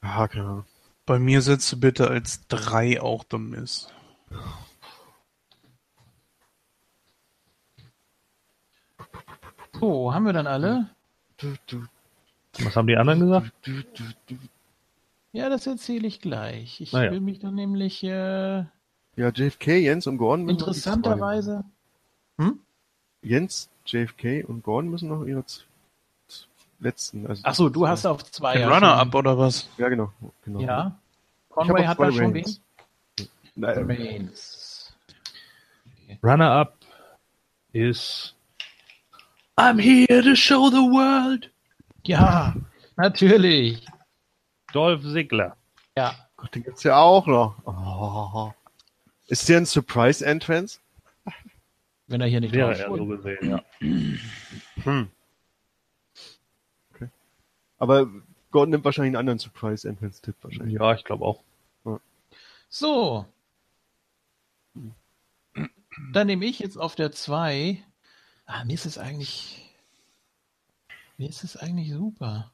Ah, 0.00 0.26
keine 0.28 0.44
Ahnung. 0.46 0.64
Bei 1.04 1.18
mir 1.18 1.42
setzt 1.42 1.70
du 1.72 1.78
bitte 1.78 2.08
als 2.08 2.46
drei 2.48 3.00
auch 3.02 3.24
The 3.30 3.38
Miss. 3.38 3.88
So, 9.78 10.12
haben 10.12 10.24
wir 10.24 10.32
dann 10.32 10.46
alle? 10.46 10.88
Du, 11.36 11.54
du, 11.66 11.84
Was 12.60 12.76
haben 12.76 12.86
die 12.86 12.96
anderen 12.96 13.20
gesagt? 13.20 13.52
du, 13.62 13.82
du, 13.82 14.04
du. 14.28 14.36
Ja, 15.36 15.50
das 15.50 15.66
erzähle 15.66 16.08
ich 16.08 16.22
gleich. 16.22 16.80
Ich 16.80 16.94
Na 16.94 17.04
ja. 17.04 17.10
will 17.10 17.20
mich 17.20 17.40
dann 17.40 17.54
nämlich 17.54 18.02
äh, 18.02 18.64
Ja, 19.16 19.28
JFK, 19.34 19.76
Jens 19.76 20.06
und 20.06 20.16
Gordon 20.16 20.48
interessanterweise. 20.48 21.62
Hm? 22.38 22.60
Jens, 23.20 23.68
JFK 23.84 24.44
und 24.48 24.62
Gordon 24.62 24.90
müssen 24.90 25.10
noch 25.10 25.26
ihre 25.26 25.44
letzten. 26.80 27.26
Also 27.26 27.42
Ach 27.44 27.54
so, 27.54 27.68
du 27.68 27.86
hast 27.86 28.06
auf 28.06 28.24
zwei. 28.30 28.60
Ja 28.60 28.74
Runner-up 28.74 29.14
oder 29.14 29.36
was? 29.36 29.68
Ja, 29.76 29.90
genau. 29.90 30.10
genau. 30.42 30.60
Ja. 30.60 30.98
Conway 31.50 31.84
hat 31.84 32.00
da 32.00 32.10
schon 32.10 32.32
wen? 32.32 32.56
Nein, 33.56 33.90
Reigns. 33.90 34.94
Runner-up 36.22 36.78
ist 37.74 38.34
I'm 39.58 39.78
here 39.78 40.22
to 40.22 40.34
show 40.34 40.70
the 40.70 40.76
world. 40.76 41.50
Ja, 42.04 42.54
natürlich. 42.96 43.86
Dolph 44.76 45.02
Ziggler. 45.02 45.56
Ja. 45.96 46.14
Gott, 46.36 46.54
den 46.54 46.62
gibt's 46.62 46.82
ja 46.82 46.98
auch 46.98 47.26
noch. 47.26 47.56
Oh. 47.64 48.52
Ist 49.26 49.48
der 49.48 49.56
ein 49.56 49.64
Surprise 49.64 50.24
Entrance? 50.24 50.80
Wenn 52.08 52.20
er 52.20 52.26
hier 52.26 52.40
nicht 52.40 52.52
Wäre 52.52 52.78
er 52.78 52.94
so 52.94 53.06
gesehen, 53.06 53.50
ja. 53.50 53.64
Hm. 53.80 55.10
Okay. 56.94 57.08
Aber 57.78 58.06
Gordon 58.50 58.70
nimmt 58.70 58.84
wahrscheinlich 58.84 59.08
einen 59.08 59.16
anderen 59.16 59.38
Surprise 59.38 59.88
Entrance 59.88 60.20
Tipp 60.20 60.36
wahrscheinlich. 60.42 60.74
Ja, 60.74 60.92
ich 60.92 61.04
glaube 61.04 61.24
auch. 61.24 61.40
So. 62.68 63.24
Dann 66.12 66.26
nehme 66.26 66.44
ich 66.44 66.58
jetzt 66.58 66.76
auf 66.76 66.94
der 66.94 67.12
2. 67.12 67.82
Ah, 68.44 68.64
mir 68.64 68.74
ist 68.74 68.84
es 68.84 68.98
eigentlich. 68.98 69.74
Mir 71.16 71.30
ist 71.30 71.44
es 71.44 71.56
eigentlich 71.56 71.90
super. 71.90 72.52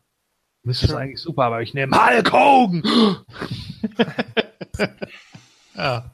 Das 0.65 0.83
ist 0.83 0.93
eigentlich 0.95 1.21
super, 1.21 1.45
aber 1.45 1.63
ich 1.63 1.75
nehme 1.75 1.97
Hulk 1.97 2.33
Hogan. 2.33 2.83
Ja. 5.75 6.11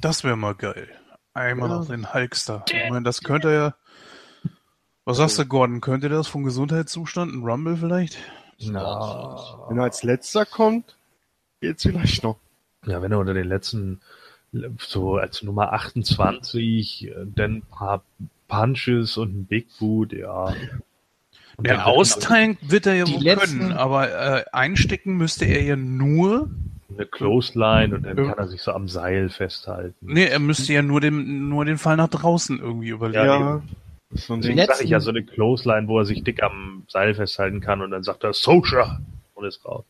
Das 0.00 0.24
wäre 0.24 0.36
mal 0.36 0.54
geil. 0.54 0.88
Einmal 1.34 1.68
Ja. 1.68 1.76
noch 1.76 1.86
den 1.86 2.12
Hulkster. 2.14 2.64
Ich 2.68 2.90
meine, 2.90 3.02
das 3.04 3.20
könnte 3.22 3.52
ja. 3.52 3.74
Was 5.04 5.18
sagst 5.18 5.38
du, 5.38 5.46
Gordon? 5.46 5.80
Könnte 5.80 6.08
das 6.08 6.26
vom 6.26 6.44
Gesundheitszustand 6.44 7.32
ein 7.34 7.42
Rumble 7.44 7.76
vielleicht? 7.76 8.16
Na, 8.60 9.36
Wenn 9.68 9.76
er 9.78 9.84
als 9.84 10.02
letzter 10.02 10.46
kommt, 10.46 10.96
geht's 11.60 11.82
vielleicht 11.82 12.22
noch. 12.24 12.38
ja, 12.86 13.02
wenn 13.02 13.12
er 13.12 13.18
unter 13.18 13.34
den 13.34 13.46
letzten 13.46 14.00
so 14.78 15.16
als 15.18 15.42
Nummer 15.42 15.72
28, 15.74 17.08
äh, 17.08 17.14
dann 17.26 17.56
ein 17.56 17.62
paar 17.62 18.02
Punches 18.48 19.16
und 19.18 19.34
ein 19.40 19.44
Big 19.46 19.68
Boot, 19.78 20.12
ja. 20.14 20.54
Und 21.56 21.66
Der 21.66 21.76
dann 21.76 21.84
austeilen 21.84 22.58
wird 22.60 22.86
er 22.86 22.94
ja 22.94 23.06
wohl 23.08 23.22
letzten- 23.22 23.58
können, 23.60 23.72
aber 23.72 24.10
äh, 24.10 24.44
einstecken 24.52 25.16
müsste 25.16 25.46
er 25.46 25.62
ja 25.62 25.76
nur. 25.76 26.50
eine 26.94 27.06
Clothesline 27.06 27.94
und 27.94 28.02
dann 28.04 28.16
Ja. 28.16 28.24
kann 28.30 28.38
er 28.38 28.48
sich 28.48 28.62
so 28.62 28.72
am 28.72 28.88
Seil 28.88 29.28
festhalten. 29.28 29.94
Nee, 30.00 30.24
er 30.26 30.38
müsste 30.38 30.72
ja 30.72 30.82
nur 30.82 31.00
den, 31.00 31.48
nur 31.48 31.64
den 31.64 31.76
Fall 31.78 31.96
nach 31.96 32.08
draußen 32.08 32.58
irgendwie 32.58 32.88
überlegen. 32.88 33.24
Ja, 33.24 33.62
Das 34.10 34.20
ist 34.20 34.26
so. 34.28 34.36
Deswegen 34.36 34.58
sage 34.58 34.84
ich 34.84 34.90
ja 34.90 34.96
letzten- 34.98 35.04
so 35.04 35.10
eine 35.10 35.22
Clothesline, 35.24 35.88
wo 35.88 35.98
er 35.98 36.04
sich 36.06 36.22
dick 36.24 36.42
am 36.42 36.84
Seil 36.88 37.14
festhalten 37.14 37.60
kann 37.60 37.80
und 37.82 37.90
dann 37.90 38.02
sagt 38.02 38.22
er 38.24 38.32
Social 38.32 38.98
und 39.34 39.44
ist 39.46 39.64
raus. 39.64 39.84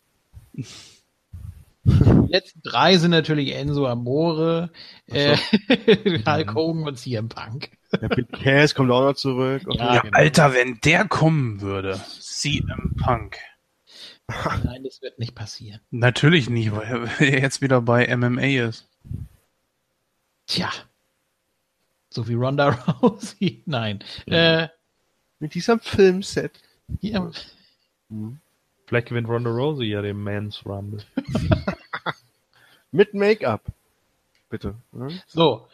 Die 1.84 2.32
letzten 2.32 2.62
drei 2.62 2.96
sind 2.96 3.12
natürlich 3.12 3.54
Enzo 3.54 3.86
Amore, 3.86 4.70
äh, 5.06 5.36
Hulk 6.26 6.54
Hogan 6.54 6.82
und 6.88 6.98
CM 6.98 7.28
Punk. 7.28 7.70
Der 8.00 8.08
Big 8.08 8.30
Cass 8.32 8.74
kommt 8.74 8.90
auch 8.90 9.02
noch 9.02 9.14
zurück. 9.14 9.62
Ja, 9.70 9.94
Ja, 9.94 10.00
genau. 10.02 10.16
Alter, 10.16 10.54
wenn 10.54 10.78
der 10.84 11.06
kommen 11.06 11.60
würde, 11.60 12.00
CM 12.20 12.94
Punk. 13.02 13.36
Nein, 14.64 14.82
das 14.84 15.02
wird 15.02 15.18
nicht 15.18 15.34
passieren. 15.34 15.80
Natürlich 15.90 16.50
nicht, 16.50 16.72
weil 16.74 17.08
er 17.18 17.40
jetzt 17.40 17.62
wieder 17.62 17.80
bei 17.80 18.14
MMA 18.16 18.66
ist. 18.68 18.88
Tja. 20.46 20.70
So 22.10 22.26
wie 22.28 22.34
Ronda 22.34 22.70
Rousey. 23.02 23.62
Nein. 23.66 24.02
Äh, 24.26 24.68
Mit 25.38 25.54
diesem 25.54 25.80
Filmset. 25.80 26.60
hier, 27.00 27.30
Vielleicht 28.86 29.08
gewinnt 29.08 29.28
Ronda 29.28 29.50
Rousey 29.50 29.86
ja 29.86 30.00
den 30.02 30.22
Men's 30.22 30.64
Rumble. 30.64 31.04
Mit 32.92 33.14
Make-up. 33.14 33.62
Bitte. 34.48 34.76
ne? 34.92 35.20
so. 35.26 35.68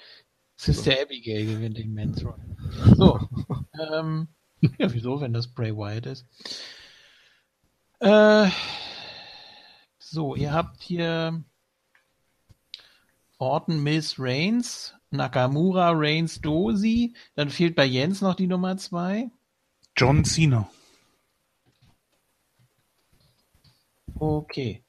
Sister 0.62 0.93
Abigail 1.02 1.44
gewinnt 1.47 1.76
den 1.76 1.93
Men's 1.93 2.24
Run. 2.24 2.56
So. 2.94 3.18
ähm, 3.93 4.28
ja, 4.78 4.93
wieso, 4.93 5.20
wenn 5.20 5.32
das 5.32 5.48
Bray 5.48 5.76
Wyatt 5.76 6.06
ist? 6.06 6.24
Äh, 7.98 8.48
so, 9.98 10.36
ihr 10.36 10.52
habt 10.52 10.80
hier 10.80 11.43
Orton, 13.39 13.82
Miss 13.82 14.20
Reigns, 14.20 14.94
Nakamura, 15.10 15.90
Reigns, 15.94 16.40
Dosi. 16.40 17.14
Dann 17.34 17.51
fehlt 17.51 17.74
bei 17.74 17.84
Jens 17.84 18.20
noch 18.20 18.36
die 18.36 18.47
Nummer 18.47 18.76
zwei. 18.76 19.30
John 19.97 20.24
Cena. 20.24 20.70
Okay. 24.14 24.84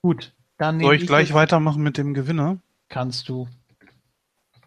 Gut. 0.00 0.32
Dann 0.56 0.80
Soll 0.80 0.92
nehme 0.92 1.02
ich 1.02 1.06
gleich 1.06 1.34
weitermachen 1.34 1.82
mit 1.82 1.98
dem 1.98 2.14
Gewinner? 2.14 2.58
Kannst 2.88 3.28
du. 3.28 3.48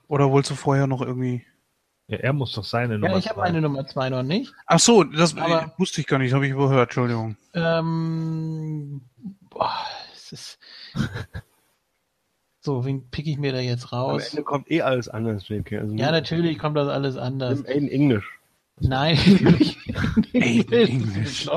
Oder 0.08 0.32
wolltest 0.32 0.52
du 0.52 0.56
vorher 0.56 0.88
noch 0.88 1.02
irgendwie. 1.02 1.46
Ja, 2.08 2.18
er 2.20 2.32
muss 2.34 2.54
doch 2.54 2.64
seine 2.64 2.98
Nummer 2.98 3.12
Ja, 3.14 3.18
ich 3.18 3.28
habe 3.30 3.42
meine 3.42 3.60
Nummer 3.60 3.86
zwei 3.86 4.10
noch 4.10 4.24
nicht. 4.24 4.54
Ach 4.66 4.80
so, 4.80 5.04
das 5.04 5.36
Aber- 5.36 5.74
wusste 5.78 6.00
ich 6.02 6.08
gar 6.08 6.20
nicht, 6.20 6.34
habe 6.34 6.46
ich 6.46 6.54
überhört, 6.54 6.90
Entschuldigung. 6.90 7.36
Ähm, 7.54 9.02
boah, 9.50 9.74
es 10.14 10.32
ist. 10.32 10.60
So, 12.60 12.84
wen 12.84 13.10
pick 13.10 13.28
ich 13.28 13.38
mir 13.38 13.54
da 13.54 13.60
jetzt 13.60 13.94
Am 13.94 14.00
raus? 14.00 14.32
Ende 14.32 14.44
kommt 14.44 14.70
eh 14.70 14.82
alles 14.82 15.08
anders, 15.08 15.48
JK. 15.48 15.72
Also 15.80 15.96
Ja, 15.96 16.12
natürlich 16.12 16.60
kommt 16.60 16.76
das 16.76 16.90
alles 16.90 17.16
anders. 17.16 17.60
Nimm 17.64 17.66
in 17.66 17.88
Englisch. 17.88 18.37
Nein, 18.80 19.18
In 20.34 20.72
English. 20.72 21.50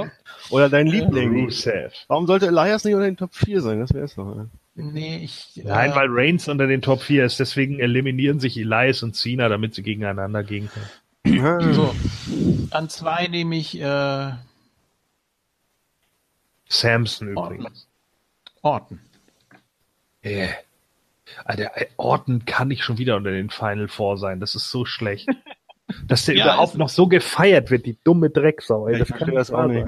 Oder 0.51 0.69
dein 0.69 0.87
Liebling. 0.87 1.45
Rusev. 1.45 1.93
Warum 2.09 2.27
sollte 2.27 2.47
Elias 2.47 2.85
nicht 2.85 2.95
unter 2.95 3.07
den 3.07 3.17
Top 3.17 3.35
4 3.35 3.61
sein? 3.61 3.81
Das 3.81 3.93
wär's 3.93 4.15
doch. 4.15 4.35
ja. 4.37 4.47
Nee, 4.75 5.19
ich. 5.25 5.61
Nein, 5.63 5.93
äh, 5.93 5.95
weil 5.95 6.07
Reigns 6.09 6.49
unter 6.49 6.67
den 6.67 6.81
Top 6.81 7.03
4 7.03 7.25
ist, 7.27 7.39
deswegen 7.39 7.79
eliminieren 7.79 8.41
sich 8.41 8.57
Elias 8.57 9.03
und 9.03 9.15
Cena, 9.15 9.49
damit 9.49 9.75
sie 9.75 9.83
gegeneinander 9.83 10.43
gehen 10.43 10.69
können. 10.73 10.87
So, 11.75 11.95
an 12.71 12.89
zwei 12.89 13.27
nehme 13.27 13.55
ich 13.57 13.79
äh, 13.79 14.31
Samson 16.67 17.29
übrigens. 17.29 17.87
Orton. 18.63 19.01
Äh. 20.23 20.49
Alter, 21.45 21.71
Orton 21.99 22.45
kann 22.47 22.69
nicht 22.69 22.83
schon 22.83 22.97
wieder 22.99 23.17
unter 23.17 23.31
den 23.31 23.51
Final 23.51 23.89
Four 23.89 24.17
sein. 24.17 24.41
Das 24.41 24.55
ist 24.55 24.71
so 24.71 24.85
schlecht. 24.87 25.29
Dass 26.07 26.25
der 26.25 26.37
Ja, 26.37 26.45
überhaupt 26.45 26.73
ist- 26.75 26.79
noch 26.79 26.89
so 26.89 27.07
gefeiert 27.09 27.71
wird, 27.71 27.87
die 27.87 27.99
dumme 28.05 28.31
Drecksau. 28.31 28.87
Ey, 28.87 28.95
Ich 28.95 28.99
das 29.01 29.09
verstehe 29.09 29.27
kann 29.29 29.35
das 29.37 29.51
auch 29.51 29.67
nicht. 29.67 29.87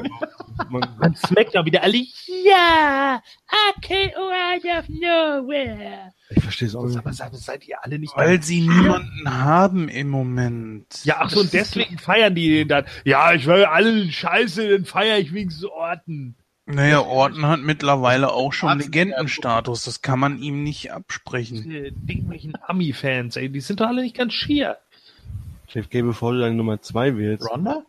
Man, 0.71 0.83
Man 0.99 1.15
smackt 1.17 1.55
da 1.55 1.65
wieder 1.65 1.83
alle, 1.83 1.99
ja, 2.45 3.23
I 3.51 3.81
came 3.81 4.13
out 4.17 4.65
of 4.79 4.89
nowhere. 4.89 6.13
ich 6.31 6.43
verstehe 6.43 6.69
es 6.69 6.75
auch 6.75 6.85
nicht. 6.85 6.99
Aber 6.99 7.13
seid, 7.13 7.67
ihr 7.67 7.83
alle 7.85 7.99
nicht 7.99 8.17
Weil 8.17 8.43
sie 8.43 8.61
niemanden 8.61 9.29
haben 9.45 9.89
im 9.89 10.09
Moment. 10.09 10.87
Ja, 11.05 11.17
ach 11.21 11.31
so, 11.31 11.41
und 11.41 11.53
deswegen 11.53 11.99
feiern 11.99 12.35
die 12.35 12.49
den 12.51 12.69
dann. 12.69 12.85
Ja, 13.05 13.33
ich 13.33 13.47
will 13.47 13.65
alle 13.65 14.11
Scheiße, 14.11 14.69
dann 14.71 14.85
feiere 14.85 15.19
ich 15.19 15.33
wenigstens 15.33 15.65
Orten. 15.65 16.37
Naja, 16.65 17.01
Orton 17.01 17.47
hat 17.47 17.61
mittlerweile 17.61 18.33
auch 18.33 18.53
schon 18.53 18.79
Legendenstatus. 18.79 19.85
Das 19.85 20.01
kann 20.01 20.21
man 20.21 20.39
ihm 20.39 20.63
nicht 20.63 20.93
absprechen. 20.93 21.63
Diese 21.65 21.91
dinglichen 21.93 22.55
Ami-Fans, 22.67 23.37
ey, 23.37 23.49
die 23.51 23.61
sind 23.61 23.81
doch 23.81 23.89
alle 23.89 24.03
nicht 24.03 24.17
ganz 24.17 24.33
schier. 24.33 24.79
JFK, 25.73 26.03
bevor 26.03 26.33
du 26.33 26.41
deine 26.41 26.55
Nummer 26.55 26.81
zwei 26.83 27.17
wählst, 27.17 27.49
Ronda? 27.51 27.83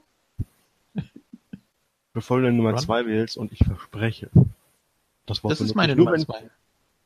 bevor 2.14 2.38
du 2.38 2.44
deine 2.44 2.56
Nummer 2.58 2.72
Ron? 2.72 2.80
zwei 2.80 3.06
wählst 3.06 3.38
und 3.38 3.52
ich 3.52 3.60
verspreche. 3.66 4.30
Das, 5.26 5.44
Wort 5.44 5.52
Das 5.52 5.62
ist 5.62 5.76
meine 5.76 5.94
ich 5.94 5.98
Nummer 5.98 6.14
wenn- 6.14 6.22
zwei. 6.22 6.50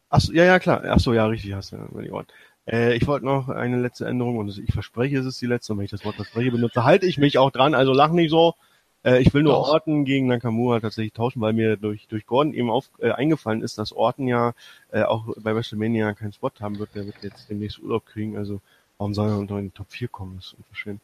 Ach 0.10 0.22
so, 0.22 0.32
ja, 0.32 0.46
ja, 0.46 0.60
klar. 0.60 0.84
Ach 0.88 1.00
so, 1.00 1.14
ja, 1.14 1.26
richtig, 1.26 1.54
hast 1.54 1.72
du 1.74 1.76
ja 1.78 2.02
die 2.02 2.12
Ohren. 2.12 2.28
Äh, 2.66 2.96
ich 2.96 3.06
wollte 3.08 3.26
noch 3.26 3.50
eine 3.50 3.80
letzte 3.82 4.06
Änderung 4.08 4.38
und 4.38 4.58
ich 4.58 4.72
verspreche, 4.74 5.18
es 5.20 5.26
ist 5.26 5.42
die 5.42 5.48
letzte. 5.48 5.74
Und 5.74 5.80
wenn 5.80 5.86
ich 5.86 5.92
das 5.92 6.06
Wort 6.06 6.16
verspreche 6.16 6.52
benutze, 6.52 6.86
halte 6.86 7.06
ich 7.06 7.18
mich 7.18 7.38
auch 7.38 7.52
dran. 7.52 7.76
Also 7.76 7.92
lach 7.94 8.12
nicht 8.12 8.30
so. 8.30 8.56
Äh, 9.04 9.22
ich 9.22 9.34
will 9.34 9.44
nur 9.44 9.54
Doch. 9.54 9.68
Orton 9.70 10.06
gegen 10.06 10.28
Nakamura 10.28 10.80
tatsächlich 10.80 11.12
tauschen, 11.14 11.42
weil 11.42 11.52
mir 11.54 11.76
durch, 11.76 12.08
durch 12.08 12.26
Gordon 12.26 12.54
eben 12.54 12.70
auf, 12.70 12.90
äh, 13.00 13.12
eingefallen 13.12 13.62
ist, 13.62 13.78
dass 13.78 13.92
Orton 13.92 14.28
ja 14.28 14.54
äh, 14.92 15.04
auch 15.04 15.26
bei 15.38 15.54
WrestleMania 15.54 16.14
keinen 16.14 16.32
Spot 16.34 16.52
haben 16.62 16.80
wird. 16.80 16.96
Der 16.96 17.06
wird 17.06 17.16
jetzt 17.22 17.50
demnächst 17.50 17.80
Urlaub 17.80 18.06
kriegen. 18.06 18.38
Also 18.38 18.62
warum 18.98 19.14
soll 19.14 19.30
er 19.30 19.38
unter 19.38 19.58
in 19.60 19.66
die 19.66 19.72
Top 19.72 19.92
4 19.92 20.08
kommen? 20.08 20.36
Das 20.38 20.46
ist 20.48 20.54
unverschämt. 20.54 21.02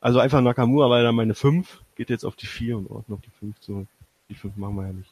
Also 0.00 0.18
einfach 0.18 0.40
Nakamura, 0.40 0.88
weil 0.88 1.04
er 1.04 1.12
meine 1.12 1.34
5 1.34 1.82
geht 1.94 2.10
jetzt 2.10 2.24
auf 2.24 2.36
die 2.36 2.46
4 2.46 2.78
und 2.78 2.90
Orton 2.90 3.14
auf 3.16 3.20
die 3.20 3.30
5 3.38 3.60
zurück. 3.60 3.88
Die 4.28 4.34
5 4.34 4.56
machen 4.56 4.76
wir 4.76 4.86
ja 4.86 4.92
nicht. 4.92 5.10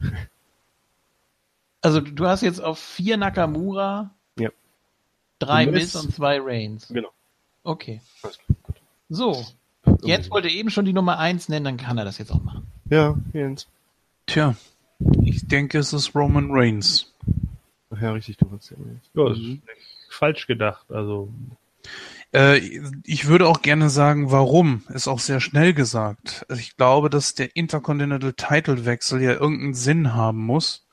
Also 1.82 2.00
du 2.00 2.26
hast 2.26 2.42
jetzt 2.42 2.60
auf 2.62 2.78
vier 2.78 3.16
Nakamura, 3.16 4.10
Ja. 4.38 4.50
drei 5.38 5.66
Und 5.66 5.72
Miss 5.72 5.94
Miz- 5.94 6.04
und 6.04 6.14
zwei 6.14 6.38
Reigns. 6.38 6.88
Genau. 6.88 7.08
Okay. 7.64 8.02
Alles 8.22 8.38
klar, 8.38 8.56
gut. 8.64 8.76
So, 9.08 9.46
Jens 10.02 10.30
wollte 10.30 10.48
eben 10.48 10.70
schon 10.70 10.84
die 10.84 10.92
Nummer 10.92 11.18
eins 11.18 11.48
nennen, 11.48 11.64
dann 11.64 11.76
kann 11.78 11.96
er 11.98 12.04
das 12.04 12.18
jetzt 12.18 12.32
auch 12.32 12.42
machen. 12.42 12.66
Ja, 12.90 13.16
Jens. 13.32 13.66
Tja, 14.26 14.54
ich 15.24 15.46
denke, 15.48 15.78
es 15.78 15.92
ist 15.92 16.14
Roman 16.14 16.50
Reigns. 16.50 17.12
Ach 17.90 18.00
ja, 18.00 18.12
richtig, 18.12 18.36
du 18.36 18.50
hast 18.50 18.70
ja. 18.70 18.76
Ja, 19.14 19.28
das 19.30 19.38
ist 19.38 19.44
nicht 19.44 19.62
falsch 20.10 20.46
gedacht. 20.46 20.90
Also, 20.90 21.32
Äh, 22.32 22.58
ich 23.04 23.26
würde 23.26 23.48
auch 23.48 23.62
gerne 23.62 23.90
sagen, 23.90 24.30
warum. 24.30 24.82
Ist 24.88 25.08
auch 25.08 25.18
sehr 25.18 25.40
schnell 25.40 25.74
gesagt. 25.74 26.44
Also 26.48 26.60
ich 26.60 26.76
glaube, 26.76 27.10
dass 27.10 27.34
der 27.34 27.56
Intercontinental 27.56 28.32
Title 28.34 28.84
Wechsel 28.86 29.20
ja 29.22 29.32
irgendeinen 29.32 29.74
Sinn 29.74 30.14
haben 30.14 30.38
muss. 30.38 30.86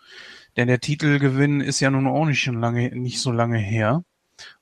Denn 0.56 0.68
der 0.68 0.80
Titelgewinn 0.80 1.62
ist 1.62 1.80
ja 1.80 1.92
nun 1.92 2.08
auch 2.08 2.26
nicht 2.26 2.42
schon 2.42 2.60
lange, 2.60 2.90
nicht 2.96 3.20
so 3.22 3.32
lange 3.32 3.60
her. 3.60 4.04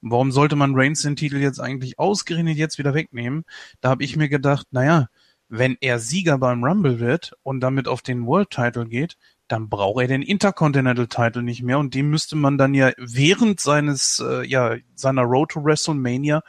Warum 0.02 0.32
sollte 0.32 0.56
man 0.56 0.76
Reigns 0.76 1.02
den 1.02 1.16
Titel 1.16 1.38
jetzt 1.38 1.60
eigentlich 1.60 2.00
ausgerechnet 2.00 2.58
jetzt 2.58 2.78
wieder 2.78 2.94
wegnehmen? 2.94 3.46
Da 3.82 3.90
habe 3.90 4.04
ich 4.04 4.18
mir 4.18 4.30
gedacht, 4.30 4.68
naja, 4.72 5.08
wenn 5.48 5.78
er 5.80 6.00
Sieger 6.00 6.38
beim 6.38 6.64
Rumble 6.64 7.00
wird 7.00 7.34
und 7.44 7.62
damit 7.62 7.88
auf 7.88 8.02
den 8.02 8.26
World 8.26 8.50
Title 8.50 8.88
geht, 8.88 9.18
dann 9.48 9.70
braucht 9.70 10.02
er 10.02 10.08
den 10.08 10.22
Intercontinental 10.22 11.08
Title 11.08 11.44
nicht 11.44 11.62
mehr 11.62 11.78
und 11.78 11.94
den 11.94 12.10
müsste 12.10 12.36
man 12.36 12.58
dann 12.58 12.74
ja 12.74 12.92
während 12.98 13.60
seines 13.60 14.20
äh, 14.20 14.44
ja 14.46 14.76
seiner 14.96 15.22
Road 15.22 15.52
to 15.52 15.64
WrestleMania 15.64 16.42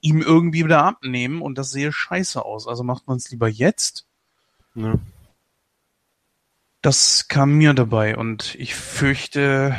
ihm 0.00 0.20
irgendwie 0.20 0.64
wieder 0.64 0.84
abnehmen 0.84 1.40
und 1.40 1.56
das 1.56 1.70
sehe 1.70 1.92
scheiße 1.92 2.44
aus. 2.44 2.68
Also 2.68 2.82
macht 2.82 3.06
man 3.06 3.16
es 3.16 3.30
lieber 3.30 3.48
jetzt. 3.48 4.06
Ja. 4.74 4.94
Das 6.82 7.28
kam 7.28 7.54
mir 7.54 7.74
dabei 7.74 8.16
und 8.16 8.54
ich 8.56 8.74
fürchte, 8.74 9.76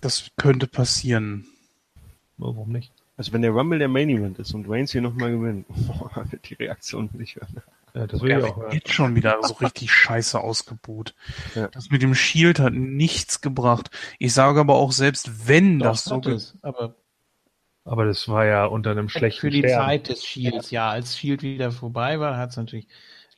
das 0.00 0.30
könnte 0.36 0.66
passieren. 0.66 1.46
warum 2.36 2.72
nicht? 2.72 2.92
Also 3.16 3.32
wenn 3.32 3.42
der 3.42 3.52
Rumble 3.52 3.78
der 3.78 3.88
Main 3.88 4.10
Event 4.10 4.38
ist 4.38 4.54
und 4.54 4.68
Reigns 4.68 4.92
hier 4.92 5.00
nochmal 5.00 5.30
gewinnt, 5.30 5.66
boah, 5.86 6.24
die 6.44 6.54
Reaktion 6.54 7.08
will 7.12 7.22
ich 7.22 7.36
hören. 7.36 7.62
Ja, 7.94 8.06
das 8.06 8.20
will 8.22 8.30
Er 8.30 8.38
ich 8.38 8.44
auch 8.44 8.56
hören. 8.56 8.72
jetzt 8.72 8.92
schon 8.92 9.14
wieder 9.14 9.38
so 9.42 9.54
richtig 9.54 9.92
scheiße 9.92 10.40
ausgebuht. 10.40 11.14
Ja. 11.54 11.68
Das 11.68 11.90
mit 11.90 12.02
dem 12.02 12.14
Shield 12.14 12.58
hat 12.60 12.72
nichts 12.74 13.40
gebracht. 13.40 13.90
Ich 14.18 14.34
sage 14.34 14.60
aber 14.60 14.74
auch, 14.76 14.92
selbst 14.92 15.48
wenn 15.48 15.82
das 15.82 16.04
so 16.04 16.20
es, 16.20 16.56
aber 16.62 16.96
Aber 17.84 18.04
das 18.04 18.28
war 18.28 18.44
ja 18.44 18.66
unter 18.66 18.90
einem 18.92 19.08
schlechten 19.08 19.40
für 19.40 19.50
die 19.50 19.60
Stern. 19.60 19.86
Zeit 19.86 20.08
des 20.08 20.24
Shields, 20.24 20.70
ja, 20.70 20.90
als 20.90 21.16
Shield 21.16 21.42
wieder 21.42 21.72
vorbei 21.72 22.20
war, 22.20 22.36
hat 22.36 22.50
es 22.50 22.56
natürlich 22.56 22.86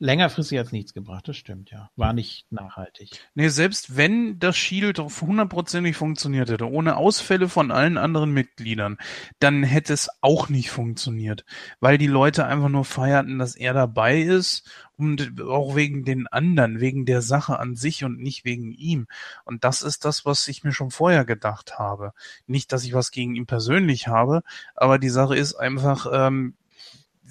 längerfristig 0.01 0.55
jetzt 0.55 0.73
nichts 0.73 0.93
gebracht, 0.93 1.27
das 1.27 1.37
stimmt, 1.37 1.69
ja. 1.69 1.89
War 1.95 2.11
nicht 2.11 2.51
nachhaltig. 2.51 3.11
Nee, 3.35 3.49
selbst 3.49 3.95
wenn 3.95 4.39
das 4.39 4.57
Shield 4.57 4.97
hundertprozentig 4.97 5.95
funktioniert 5.95 6.49
hätte, 6.49 6.69
ohne 6.69 6.97
Ausfälle 6.97 7.47
von 7.47 7.71
allen 7.71 7.97
anderen 7.97 8.31
Mitgliedern, 8.33 8.97
dann 9.39 9.63
hätte 9.63 9.93
es 9.93 10.09
auch 10.21 10.49
nicht 10.49 10.71
funktioniert, 10.71 11.45
weil 11.79 11.99
die 11.99 12.07
Leute 12.07 12.45
einfach 12.45 12.69
nur 12.69 12.83
feierten, 12.83 13.37
dass 13.37 13.55
er 13.55 13.73
dabei 13.73 14.21
ist 14.21 14.67
und 14.97 15.39
auch 15.41 15.75
wegen 15.75 16.03
den 16.03 16.27
anderen, 16.27 16.79
wegen 16.79 17.05
der 17.05 17.21
Sache 17.21 17.59
an 17.59 17.75
sich 17.75 18.03
und 18.03 18.19
nicht 18.19 18.43
wegen 18.43 18.71
ihm. 18.71 19.07
Und 19.45 19.63
das 19.63 19.83
ist 19.83 20.03
das, 20.03 20.25
was 20.25 20.47
ich 20.47 20.63
mir 20.63 20.73
schon 20.73 20.89
vorher 20.89 21.25
gedacht 21.25 21.77
habe. 21.77 22.13
Nicht, 22.47 22.71
dass 22.71 22.83
ich 22.83 22.93
was 22.93 23.11
gegen 23.11 23.35
ihn 23.35 23.45
persönlich 23.45 24.07
habe, 24.07 24.41
aber 24.75 24.97
die 24.97 25.09
Sache 25.09 25.35
ist 25.35 25.53
einfach, 25.55 26.07
ähm, 26.11 26.55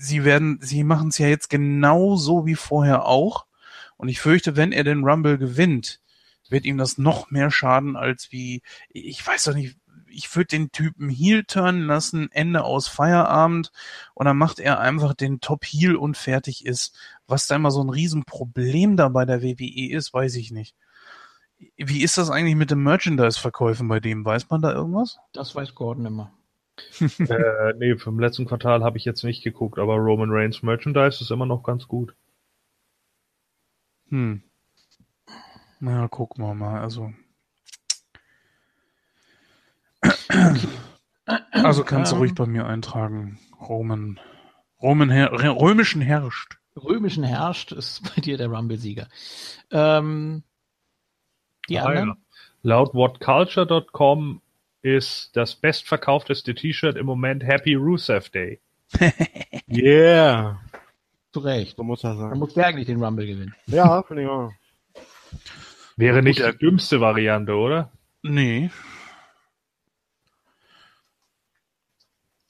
sie 0.01 0.25
werden, 0.25 0.59
sie 0.63 0.83
machen 0.83 1.09
es 1.09 1.19
ja 1.19 1.29
jetzt 1.29 1.51
genauso 1.51 2.47
wie 2.47 2.55
vorher 2.55 3.05
auch. 3.05 3.47
Und 3.97 4.09
ich 4.09 4.21
fürchte, 4.21 4.57
wenn 4.57 4.73
er 4.73 4.83
den 4.85 5.05
Rumble 5.05 5.39
gewinnt, 5.39 6.01
wird 6.49 6.65
ihm 6.65 6.79
das 6.79 6.99
noch 6.99 7.31
mehr 7.31 7.51
schaden 7.51 7.97
als 7.97 8.33
wie, 8.33 8.63
ich 8.89 9.25
weiß 9.25 9.45
doch 9.45 9.55
nicht, 9.55 9.77
ich 10.09 10.35
würde 10.35 10.49
den 10.49 10.73
Typen 10.73 11.09
Heel 11.09 11.45
turnen 11.45 11.87
lassen, 11.87 12.33
Ende 12.33 12.65
aus 12.65 12.89
Feierabend 12.89 13.71
und 14.15 14.25
dann 14.27 14.37
macht 14.37 14.59
er 14.59 14.81
einfach 14.81 15.15
den 15.15 15.41
Top 15.41 15.65
Heel 15.65 15.95
und 15.95 16.17
fertig 16.17 16.67
ist. 16.67 16.97
Was 17.29 17.47
da 17.47 17.57
immer 17.57 17.71
so 17.71 17.85
ein 17.85 17.91
Riesenproblem 17.91 18.97
da 18.97 19.09
bei 19.09 19.25
der 19.25 19.43
WWE 19.43 19.93
ist, 19.93 20.13
weiß 20.13 20.35
ich 20.37 20.51
nicht. 20.51 20.75
Wie 21.77 22.03
ist 22.03 22.19
das 22.19 22.31
eigentlich 22.31 22.57
mit 22.57 22.71
den 22.71 22.83
Merchandise-Verkäufen 22.83 23.87
bei 23.87 24.01
dem? 24.01 24.25
Weiß 24.25 24.49
man 24.49 24.63
da 24.63 24.73
irgendwas? 24.73 25.19
Das 25.33 25.55
weiß 25.55 25.75
Gordon 25.75 26.07
immer. 26.07 26.33
Äh, 27.01 27.73
nee, 27.79 27.97
vom 27.97 28.19
letzten 28.19 28.47
Quartal 28.47 28.83
habe 28.85 28.99
ich 28.99 29.05
jetzt 29.05 29.25
nicht 29.25 29.43
geguckt, 29.43 29.79
aber 29.79 29.95
Roman 29.97 30.31
Reigns 30.31 30.63
Merchandise 30.63 31.23
ist 31.23 31.31
immer 31.31 31.47
noch 31.47 31.63
ganz 31.63 31.87
gut. 31.89 32.15
Hm. 34.09 34.43
Na, 35.81 36.09
gucken 36.09 36.45
wir 36.45 36.55
mal. 36.55 36.81
Also. 36.81 37.13
Also 41.53 41.85
kannst 41.85 42.13
du 42.13 42.17
ruhig 42.17 42.35
bei 42.35 42.47
mir 42.47 42.67
eintragen. 42.67 43.39
Roman. 43.61 44.19
Roman 44.83 45.11
her 45.11 45.33
römischen 45.33 46.01
herrscht. 46.01 46.59
Römischen 46.77 47.25
herrscht, 47.25 47.73
ist 47.73 48.15
bei 48.15 48.21
dir 48.23 48.39
der 48.39 48.49
Rumble-Sieger. 48.49 49.09
Ähm, 49.71 50.43
die 51.69 51.79
Ah, 51.79 51.85
anderen? 51.85 52.09
ja. 52.09 52.17
Laut 52.63 52.95
whatculture.com 52.95 54.43
ist 54.83 55.31
das 55.37 55.55
bestverkaufteste 55.55 56.55
T-Shirt 56.55 56.97
im 56.97 57.07
Moment 57.07 57.45
Happy 57.45 57.75
Rusev 57.75 58.29
Day. 58.31 58.61
Yeah! 59.69 60.61
Zu 61.33 61.41
Recht. 61.41 61.77
So 61.77 61.85
muss 61.85 62.03
er 62.03 62.11
Dann 62.11 62.19
sagen. 62.19 62.39
muss 62.41 62.55
der 62.55 62.67
eigentlich 62.67 62.87
den 62.87 63.03
Rumble 63.03 63.27
gewinnen. 63.27 63.55
Ja, 63.67 64.03
finde 64.03 64.23
ich 64.25 64.29
auch. 64.29 64.51
Wäre 65.97 66.23
nicht 66.23 66.41
der- 66.41 66.53
die 66.53 66.59
dümmste 66.59 67.01
Variante, 67.01 67.55
oder? 67.55 67.93
Nee. 68.23 68.71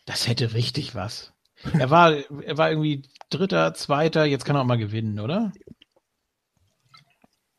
Das 0.07 0.27
hätte 0.28 0.55
richtig 0.55 0.94
was. 0.94 1.32
Er 1.78 1.90
war, 1.90 2.12
er 2.43 2.57
war 2.59 2.70
irgendwie 2.70 3.02
Dritter, 3.28 3.74
Zweiter, 3.74 4.24
jetzt 4.24 4.44
kann 4.44 4.57
er 4.57 4.62
auch 4.62 4.66
mal 4.66 4.78
gewinnen, 4.78 5.20
oder? 5.20 5.52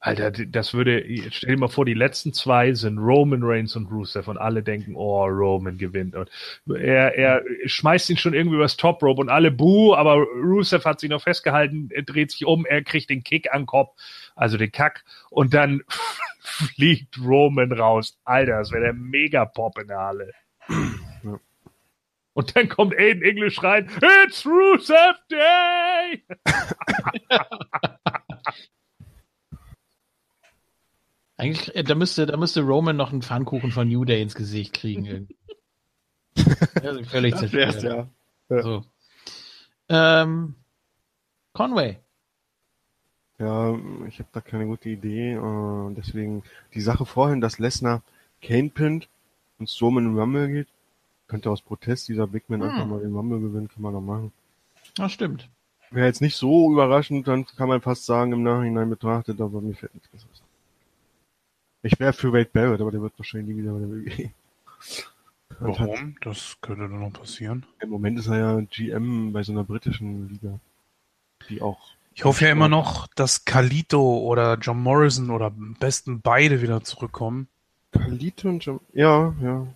Alter, 0.04 0.32
das 0.32 0.74
würde, 0.74 1.06
stell 1.30 1.52
dir 1.52 1.60
mal 1.60 1.68
vor, 1.68 1.86
die 1.86 1.94
letzten 1.94 2.34
zwei 2.34 2.74
sind 2.74 2.98
Roman 2.98 3.44
Reigns 3.44 3.76
und 3.76 3.86
Rusev 3.92 4.28
und 4.28 4.40
alle 4.40 4.64
denken, 4.64 4.96
oh, 4.96 5.26
Roman 5.26 5.78
gewinnt. 5.78 6.16
Und 6.16 6.28
er, 6.68 7.16
er 7.16 7.44
schmeißt 7.66 8.10
ihn 8.10 8.18
schon 8.18 8.34
irgendwie 8.34 8.56
übers 8.56 8.78
Top 8.78 9.04
Rope 9.04 9.22
und 9.22 9.30
alle 9.30 9.52
buh, 9.52 9.94
aber 9.94 10.16
Rusev 10.16 10.86
hat 10.86 11.00
sich 11.00 11.12
noch 11.12 11.22
festgehalten, 11.22 11.90
er 11.92 12.02
dreht 12.02 12.32
sich 12.32 12.46
um, 12.48 12.66
er 12.66 12.84
kriegt 12.84 13.12
den 13.12 13.24
Kick 13.24 13.54
an 13.54 13.62
den 13.62 13.68
Kopf, 13.68 13.96
also 14.36 14.58
den 14.58 14.72
Kack, 14.72 15.04
und 15.30 15.54
dann 15.54 15.84
fliegt 16.40 17.20
Roman 17.24 17.72
raus. 17.72 18.18
Alter, 18.24 18.58
das 18.58 18.72
wäre 18.72 18.86
der 18.86 18.94
Mega-Pop 18.94 19.78
in 19.78 19.88
der 19.88 20.00
Halle. 20.00 20.32
Ja. 20.68 21.40
Und 22.34 22.56
dann 22.56 22.70
kommt 22.70 22.98
Aiden 22.98 23.22
English 23.22 23.62
rein, 23.62 23.88
It's 24.26 24.48
Rusev 24.48 25.20
Day! 25.30 26.24
Eigentlich, 31.42 31.76
äh, 31.76 31.84
da 31.84 31.96
müsste, 31.96 32.28
da 32.28 32.38
müsste 32.38 32.62
Roman 32.62 32.96
noch 32.96 33.12
einen 33.12 33.24
Pfannkuchen 33.24 33.72
von 33.72 33.88
New 33.88 34.06
Day 34.06 34.22
ins 34.22 34.36
Gesicht 34.36 34.74
kriegen. 34.74 35.28
Also 36.82 37.04
völlig 37.04 37.36
zerstört. 37.36 37.84
ja. 37.84 38.08
Ja. 38.50 38.62
So. 38.62 38.86
Ähm, 39.90 40.56
Conway. 41.52 41.98
Ja, 43.38 43.78
ich 44.08 44.20
habe 44.20 44.30
da 44.32 44.40
keine 44.40 44.66
gute 44.66 44.90
Idee. 44.90 45.34
Äh, 45.34 45.94
deswegen 45.96 46.44
die 46.74 46.80
Sache 46.82 47.06
vorhin, 47.06 47.42
dass 47.42 47.60
Lesnar 47.60 48.02
Kane 48.42 48.70
pinnt 48.70 49.10
und 49.60 49.70
Strowman 49.70 50.06
im 50.06 50.18
Rumble 50.18 50.48
geht, 50.48 50.68
könnte 51.28 51.50
aus 51.50 51.62
Protest 51.62 52.08
dieser 52.08 52.28
Big 52.28 52.50
Man 52.50 52.62
Hm. 52.62 52.70
einfach 52.70 52.86
mal 52.86 53.02
den 53.02 53.14
Rumble 53.16 53.40
gewinnen, 53.42 53.68
kann 53.68 53.82
man 53.82 53.94
doch 53.94 54.02
machen. 54.02 54.32
Das 54.96 55.12
stimmt. 55.12 55.50
Wäre 55.90 56.08
jetzt 56.08 56.22
nicht 56.22 56.38
so 56.38 56.72
überraschend, 56.72 57.28
dann 57.28 57.46
kann 57.46 57.68
man 57.68 57.82
fast 57.82 58.06
sagen, 58.06 58.32
im 58.32 58.44
Nachhinein 58.44 58.90
betrachtet, 58.90 59.42
aber 59.42 59.60
mir 59.60 59.74
fällt 59.74 59.94
nichts 59.96 60.08
Besseres. 60.10 60.41
Ich 61.84 62.00
wäre 62.00 62.14
für 62.14 62.32
Wade 62.32 62.50
Barrett, 62.54 62.82
aber 62.82 62.92
der 62.92 63.02
wird 63.02 63.18
wahrscheinlich 63.18 63.56
nie 63.56 63.62
wieder 63.62 63.74
bei 63.74 63.80
der 63.80 63.90
WWE. 63.90 64.32
Warum? 65.60 66.16
Das 66.22 66.58
könnte 66.62 66.88
doch 66.88 66.98
noch 66.98 67.14
passieren. 67.14 67.66
Im 67.80 67.90
Moment 67.90 68.20
ist 68.20 68.28
er 68.28 68.38
ja 68.38 68.62
GM 68.62 69.34
bei 69.34 69.44
so 69.44 69.52
einer 69.52 69.64
britischen 69.64 70.30
Liga, 70.30 70.60
die 71.50 71.62
auch 71.62 71.80
Ich 72.14 72.24
hoffe 72.24 72.46
ja 72.46 72.52
immer 72.52 72.70
noch, 72.70 73.08
dass 73.16 73.46
Kalito 73.46 74.20
oder 74.20 74.58
John 74.60 74.82
Morrison 74.82 75.30
oder 75.30 75.48
am 75.48 75.76
besten 75.80 76.22
beide 76.22 76.62
wieder 76.62 76.84
zurückkommen. 76.84 77.48
Kalito 77.92 78.50
und 78.50 78.66
Jam 78.66 78.80
ja, 78.94 79.34
ja. 79.42 79.68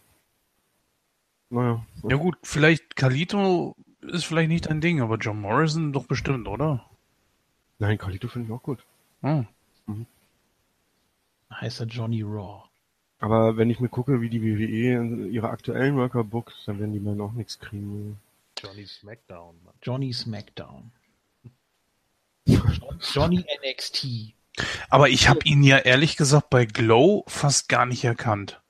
Naja. 1.49 1.86
Ja 2.03 2.15
gut, 2.18 2.38
vielleicht 2.44 2.95
Kalito 2.95 3.76
ist 4.02 4.26
vielleicht 4.26 4.49
nicht 4.49 4.68
dein 4.68 4.82
Ding, 4.82 5.02
aber 5.02 5.18
John 5.18 5.41
Morrison 5.41 5.94
doch 5.94 6.06
bestimmt, 6.06 6.48
oder? 6.48 6.86
Nein, 7.80 7.98
Kalito 7.98 8.27
finde 8.27 8.48
ich 8.48 8.53
auch 8.53 8.64
gut. 8.64 8.80
Hm. 9.22 9.48
Heißt 11.60 11.80
er 11.80 11.88
Johnny 11.88 12.22
Raw. 12.22 12.64
Aber 13.19 13.57
wenn 13.57 13.69
ich 13.69 13.80
mir 13.80 13.90
gucke, 13.90 14.22
wie 14.22 14.30
die 14.30 14.41
WWE 14.41 15.27
ihre 15.30 15.49
aktuellen 15.49 15.95
Worker 15.95 16.23
bookt, 16.23 16.53
dann 16.65 16.80
werden 16.80 16.94
die 16.94 16.99
beiden 16.99 17.22
auch 17.22 17.32
nichts 17.32 17.60
kriegen. 17.60 18.19
Johnny 18.57 18.86
Smackdown, 18.86 19.56
Mann. 19.64 19.73
Johnny 19.82 20.14
SmackDown. 20.14 20.91
Johnny 23.14 23.45
NXT. 23.64 24.34
Aber 24.90 25.10
ich 25.10 25.27
habe 25.27 25.40
ihn 25.44 25.64
ja 25.64 25.77
ehrlich 25.77 26.18
gesagt 26.18 26.49
bei 26.49 26.65
Glow 26.65 27.23
fast 27.27 27.68
gar 27.68 27.86
nicht 27.86 28.03
erkannt. 28.03 28.61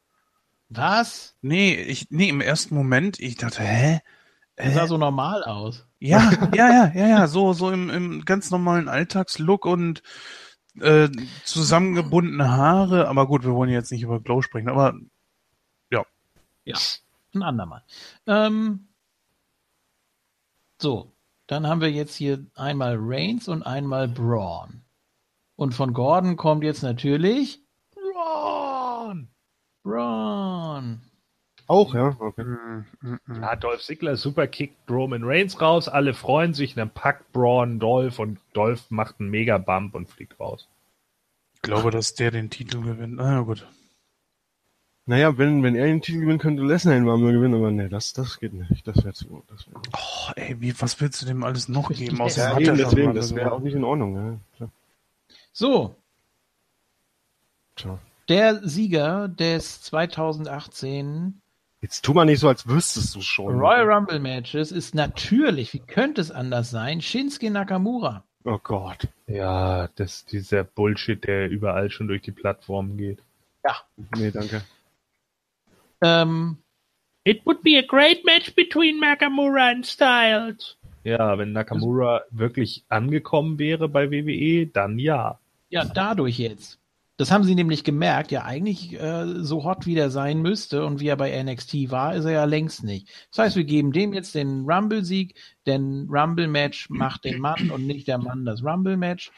Was? 0.69 1.35
Nee, 1.41 1.75
ich, 1.75 2.07
nee, 2.09 2.29
im 2.29 2.41
ersten 2.41 2.75
Moment, 2.75 3.19
ich 3.19 3.35
dachte, 3.35 3.61
hä? 3.61 4.01
Er 4.55 4.71
sah 4.71 4.87
so 4.87 4.97
normal 4.97 5.43
aus. 5.43 5.85
Ja, 5.99 6.31
ja, 6.55 6.69
ja, 6.69 6.91
ja, 6.95 7.07
ja, 7.07 7.27
so, 7.27 7.53
so 7.53 7.71
im, 7.71 7.89
im 7.89 8.25
ganz 8.25 8.51
normalen 8.51 8.87
Alltagslook 8.87 9.65
und 9.65 10.01
äh, 10.79 11.09
zusammengebundene 11.43 12.49
Haare. 12.49 13.07
Aber 13.07 13.27
gut, 13.27 13.43
wir 13.43 13.53
wollen 13.53 13.69
jetzt 13.69 13.91
nicht 13.91 14.03
über 14.03 14.19
Glow 14.19 14.41
sprechen, 14.41 14.69
aber 14.69 14.93
Ja, 16.63 16.77
ein 17.33 17.43
andermal. 17.43 17.83
Ähm, 18.27 18.87
so, 20.81 21.11
dann 21.47 21.67
haben 21.67 21.81
wir 21.81 21.91
jetzt 21.91 22.15
hier 22.15 22.45
einmal 22.55 22.97
Reigns 22.99 23.47
und 23.47 23.63
einmal 23.63 24.07
Braun. 24.07 24.81
Und 25.55 25.73
von 25.73 25.93
Gordon 25.93 26.35
kommt 26.37 26.63
jetzt 26.63 26.81
natürlich 26.81 27.63
Braun! 27.93 29.29
Braun. 29.83 31.04
Auch, 31.67 31.95
ja? 31.95 32.15
Okay. 32.19 32.43
mm, 32.43 32.85
mm, 33.01 33.19
mm. 33.25 33.41
Ja, 33.41 33.55
Dolph 33.55 33.81
Ziggler 33.81 34.15
super 34.17 34.47
kickt 34.47 34.89
Roman 34.89 35.23
Reigns 35.23 35.59
raus, 35.61 35.87
alle 35.87 36.13
freuen 36.13 36.53
sich, 36.53 36.75
dann 36.75 36.89
packt 36.91 37.31
Braun 37.33 37.79
Dolph 37.79 38.19
und 38.19 38.39
Dolph 38.53 38.91
macht 38.91 39.19
einen 39.19 39.29
mega 39.29 39.57
Bump 39.57 39.95
und 39.95 40.07
fliegt 40.07 40.39
raus. 40.39 40.67
ich 41.55 41.61
glaube, 41.63 41.89
dass 41.91 42.13
der 42.13 42.31
den 42.31 42.49
Titel 42.51 42.81
gewinnt. 42.81 43.19
Ah, 43.19 43.33
ja, 43.33 43.39
gut. 43.41 43.65
Naja, 45.07 45.37
wenn, 45.37 45.61
wenn 45.61 45.75
er 45.75 45.85
den 45.85 46.01
Titel 46.01 46.21
gewinnen 46.21 46.39
könnte, 46.39 46.63
Lesnar 46.63 46.95
den 46.95 47.07
Rumble 47.07 47.31
gewinnen, 47.33 47.55
aber 47.55 47.69
nee, 47.71 47.89
das, 47.89 48.13
das 48.13 48.39
geht 48.39 48.53
nicht. 48.53 48.87
Das 48.87 48.97
wäre 49.03 49.13
zu, 49.13 49.43
das 49.47 49.67
wäre 49.67 49.79
Oh, 49.93 50.31
ey, 50.35 50.59
wie, 50.61 50.79
was 50.81 50.99
willst 50.99 51.21
du 51.21 51.25
dem 51.27 51.43
alles 51.43 51.67
noch 51.69 51.89
geben? 51.89 52.19
Außer 52.21 52.41
Ja, 52.49 52.55
hat 52.55 52.61
eben 52.61 52.77
deswegen, 52.77 53.13
das 53.13 53.35
wäre 53.35 53.49
so. 53.49 53.55
auch 53.55 53.59
nicht 53.59 53.75
in 53.75 53.83
Ordnung, 53.83 54.15
ja. 54.15 54.39
Klar. 54.57 54.69
So, 55.53 55.95
Tja. 57.75 57.99
der 58.29 58.67
Sieger 58.67 59.27
des 59.27 59.81
2018 59.83 61.39
Jetzt 61.85 62.03
tu 62.03 62.15
mal 62.15 62.25
nicht 62.25 62.39
so, 62.39 62.47
als 62.47 62.67
wüsstest 62.67 63.13
du 63.13 63.21
schon. 63.21 63.59
Royal 63.59 63.87
Rumble 63.87 64.17
Matches 64.17 64.71
ist 64.71 64.95
natürlich, 64.95 65.71
wie 65.71 65.79
könnte 65.79 66.19
es 66.19 66.31
anders 66.31 66.71
sein, 66.71 66.99
Shinsuke 66.99 67.51
Nakamura. 67.51 68.23
Oh 68.43 68.57
Gott. 68.57 69.07
Ja, 69.27 69.87
das 69.89 70.25
dieser 70.25 70.63
Bullshit, 70.63 71.23
der 71.23 71.47
überall 71.47 71.91
schon 71.91 72.07
durch 72.07 72.23
die 72.23 72.31
Plattformen 72.31 72.97
geht. 72.97 73.19
Nee, 74.17 74.31
danke. 74.31 74.63
Ähm, 76.01 76.57
It 77.23 77.45
would 77.45 77.61
be 77.61 77.77
a 77.77 77.83
great 77.83 78.25
match 78.25 78.55
between 78.55 78.99
Nakamura 78.99 79.69
and 79.69 79.85
Styles. 79.85 80.77
Ja, 81.03 81.37
wenn 81.37 81.51
Nakamura 81.51 82.23
wirklich 82.31 82.83
angekommen 82.89 83.59
wäre 83.59 83.87
bei 83.87 84.09
WWE, 84.09 84.65
dann 84.65 84.97
ja. 84.97 85.39
Ja, 85.69 85.85
dadurch 85.85 86.39
jetzt. 86.39 86.79
Das 87.17 87.31
haben 87.31 87.45
sie 87.45 87.55
nämlich 87.55 87.83
gemerkt, 87.85 88.31
ja 88.31 88.43
eigentlich 88.43 88.93
äh, 88.99 89.25
so 89.41 89.63
hot 89.63 89.85
wie 89.85 89.95
der 89.95 90.09
sein 90.09 90.41
müsste 90.41 90.85
und 90.85 90.99
wie 90.99 91.07
er 91.07 91.15
bei 91.15 91.41
NXT 91.41 91.89
war, 91.89 92.13
ist 92.13 92.25
er 92.25 92.31
ja 92.31 92.43
längst 92.43 92.83
nicht. 92.83 93.07
Das 93.31 93.39
heißt, 93.39 93.55
wir 93.55 93.63
geben 93.63 93.93
dem 93.93 94.11
jetzt 94.13 94.35
den 94.35 94.65
Rumble-Sieg, 94.65 95.35
denn 95.65 96.07
Rumble-Match 96.09 96.89
macht 96.89 97.23
den 97.23 97.39
Mann 97.39 97.71
und 97.71 97.87
nicht 97.87 98.07
der 98.07 98.17
Mann 98.17 98.43
das 98.43 98.63
Rumble-Match. 98.63 99.31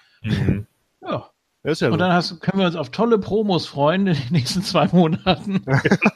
Ja, 1.02 1.30
Das 1.62 1.74
ist 1.74 1.82
ja 1.82 1.88
und 1.90 1.94
so. 1.94 1.98
dann 2.00 2.14
hast, 2.14 2.40
können 2.42 2.60
wir 2.60 2.66
uns 2.66 2.76
auf 2.76 2.90
tolle 2.90 3.20
Promos 3.20 3.68
freuen 3.68 4.08
in 4.08 4.16
den 4.16 4.32
nächsten 4.32 4.64
zwei 4.64 4.88
Monaten. 4.88 5.64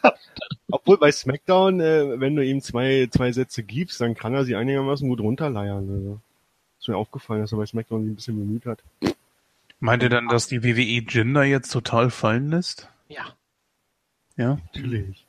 Obwohl 0.71 0.97
bei 0.97 1.11
SmackDown, 1.11 1.79
äh, 1.79 2.19
wenn 2.19 2.35
du 2.35 2.43
ihm 2.43 2.61
zwei, 2.61 3.07
zwei 3.11 3.31
Sätze 3.31 3.61
gibst, 3.61 4.01
dann 4.01 4.15
kann 4.15 4.33
er 4.33 4.45
sie 4.45 4.55
einigermaßen 4.55 5.07
gut 5.07 5.19
runterleiern. 5.19 5.89
Also. 5.89 6.19
Ist 6.79 6.87
mir 6.87 6.97
aufgefallen, 6.97 7.41
dass 7.41 7.51
er 7.51 7.59
bei 7.59 7.65
SmackDown 7.67 8.01
sich 8.01 8.11
ein 8.11 8.15
bisschen 8.15 8.39
bemüht 8.39 8.65
hat. 8.65 8.79
Meint 9.81 10.03
ihr 10.03 10.09
dann, 10.09 10.27
dass 10.27 10.47
die 10.47 10.63
WWE 10.63 11.01
Gender 11.01 11.43
jetzt 11.43 11.69
total 11.71 12.09
fallen 12.09 12.49
lässt? 12.49 12.89
Ja, 13.09 13.35
Ja. 14.37 14.57
Natürlich. 14.73 15.27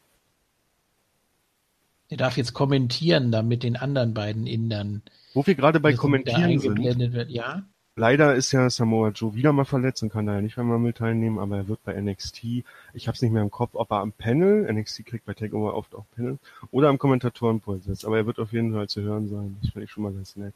der 2.11 2.19
darf 2.19 2.37
jetzt 2.37 2.53
kommentieren, 2.53 3.33
da 3.33 3.43
mit 3.43 3.63
den 3.63 3.77
anderen 3.77 4.15
beiden 4.15 4.47
Indern. 4.47 5.03
Wo 5.35 5.47
wir 5.47 5.55
gerade 5.55 5.81
bei 5.81 5.95
Kommentieren 5.95 6.59
sind. 6.59 6.79
wird. 6.79 7.31
Ja, 7.31 7.65
Leider 7.95 8.35
ist 8.35 8.53
ja 8.53 8.71
Samoa 8.71 9.11
Joe 9.11 9.35
wieder 9.35 9.53
mal 9.53 9.67
verletzt 9.67 10.03
und 10.03 10.11
kann 10.11 10.25
da 10.25 10.35
ja 10.35 10.41
nicht 10.41 10.57
mehr 10.57 10.65
mit 10.79 10.97
teilnehmen, 10.97 11.39
aber 11.39 11.59
er 11.59 11.69
wird 11.69 11.85
bei 11.85 12.01
NXT, 12.01 12.65
ich 12.95 13.07
habe 13.07 13.15
es 13.15 13.21
nicht 13.21 13.33
mehr 13.33 13.43
im 13.43 13.51
Kopf, 13.51 13.73
ob 13.75 13.91
er 13.91 13.99
am 13.99 14.13
Panel, 14.13 14.71
NXT 14.73 15.05
kriegt 15.05 15.27
bei 15.27 15.35
TakeOver 15.35 15.75
oft 15.75 15.95
auch 15.95 16.07
Panel, 16.17 16.39
oder 16.71 16.89
am 16.89 16.99
Kommentatorenpult 16.99 17.85
sitzt, 17.85 18.07
aber 18.07 18.17
er 18.17 18.27
wird 18.27 18.39
auf 18.39 18.53
jeden 18.53 18.73
Fall 18.73 18.89
zu 18.89 19.03
hören 19.03 19.29
sein. 19.29 19.59
Das 19.61 19.73
finde 19.73 19.85
ich 19.85 19.91
schon 19.91 20.05
mal 20.05 20.13
ganz 20.13 20.37
nett. 20.37 20.55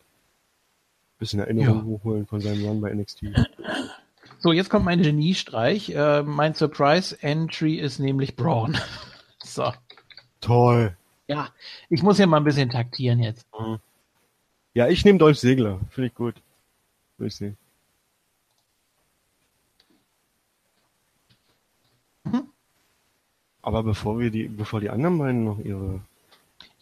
Bisschen 1.19 1.41
Erinnerung 1.41 1.79
Ja. 1.79 1.85
hochholen 1.85 2.27
von 2.27 2.41
seinem 2.41 2.65
Run 2.65 2.81
bei 2.81 2.93
NXT. 2.93 3.23
So, 4.39 4.53
jetzt 4.53 4.69
kommt 4.69 4.85
mein 4.85 5.03
Geniestreich. 5.03 5.89
Äh, 5.91 6.23
mein 6.23 6.55
Surprise-Entry 6.55 7.77
ist 7.77 7.99
nämlich 7.99 8.37
Braun. 8.37 8.77
so. 9.43 9.73
Toll. 10.41 10.95
Ja, 11.27 11.49
ich 11.89 12.03
muss 12.03 12.19
ja 12.19 12.27
mal 12.27 12.37
ein 12.37 12.45
bisschen 12.45 12.69
taktieren 12.71 13.19
jetzt. 13.21 13.47
Ja, 14.75 14.89
ich 14.89 15.05
nehme 15.05 15.19
Dolph 15.19 15.39
Segler. 15.39 15.81
Finde 15.91 16.09
ich 16.09 16.15
gut. 16.15 16.35
Will 17.19 17.29
ich 17.29 17.35
sehen. 17.35 17.57
Mhm. 22.25 22.43
Aber 23.63 23.83
bevor 23.83 24.19
wir 24.21 24.31
die, 24.31 24.49
bevor 24.49 24.81
die 24.81 24.91
anderen 24.91 25.19
beiden 25.19 25.45
noch 25.45 25.59
ihre, 25.59 26.01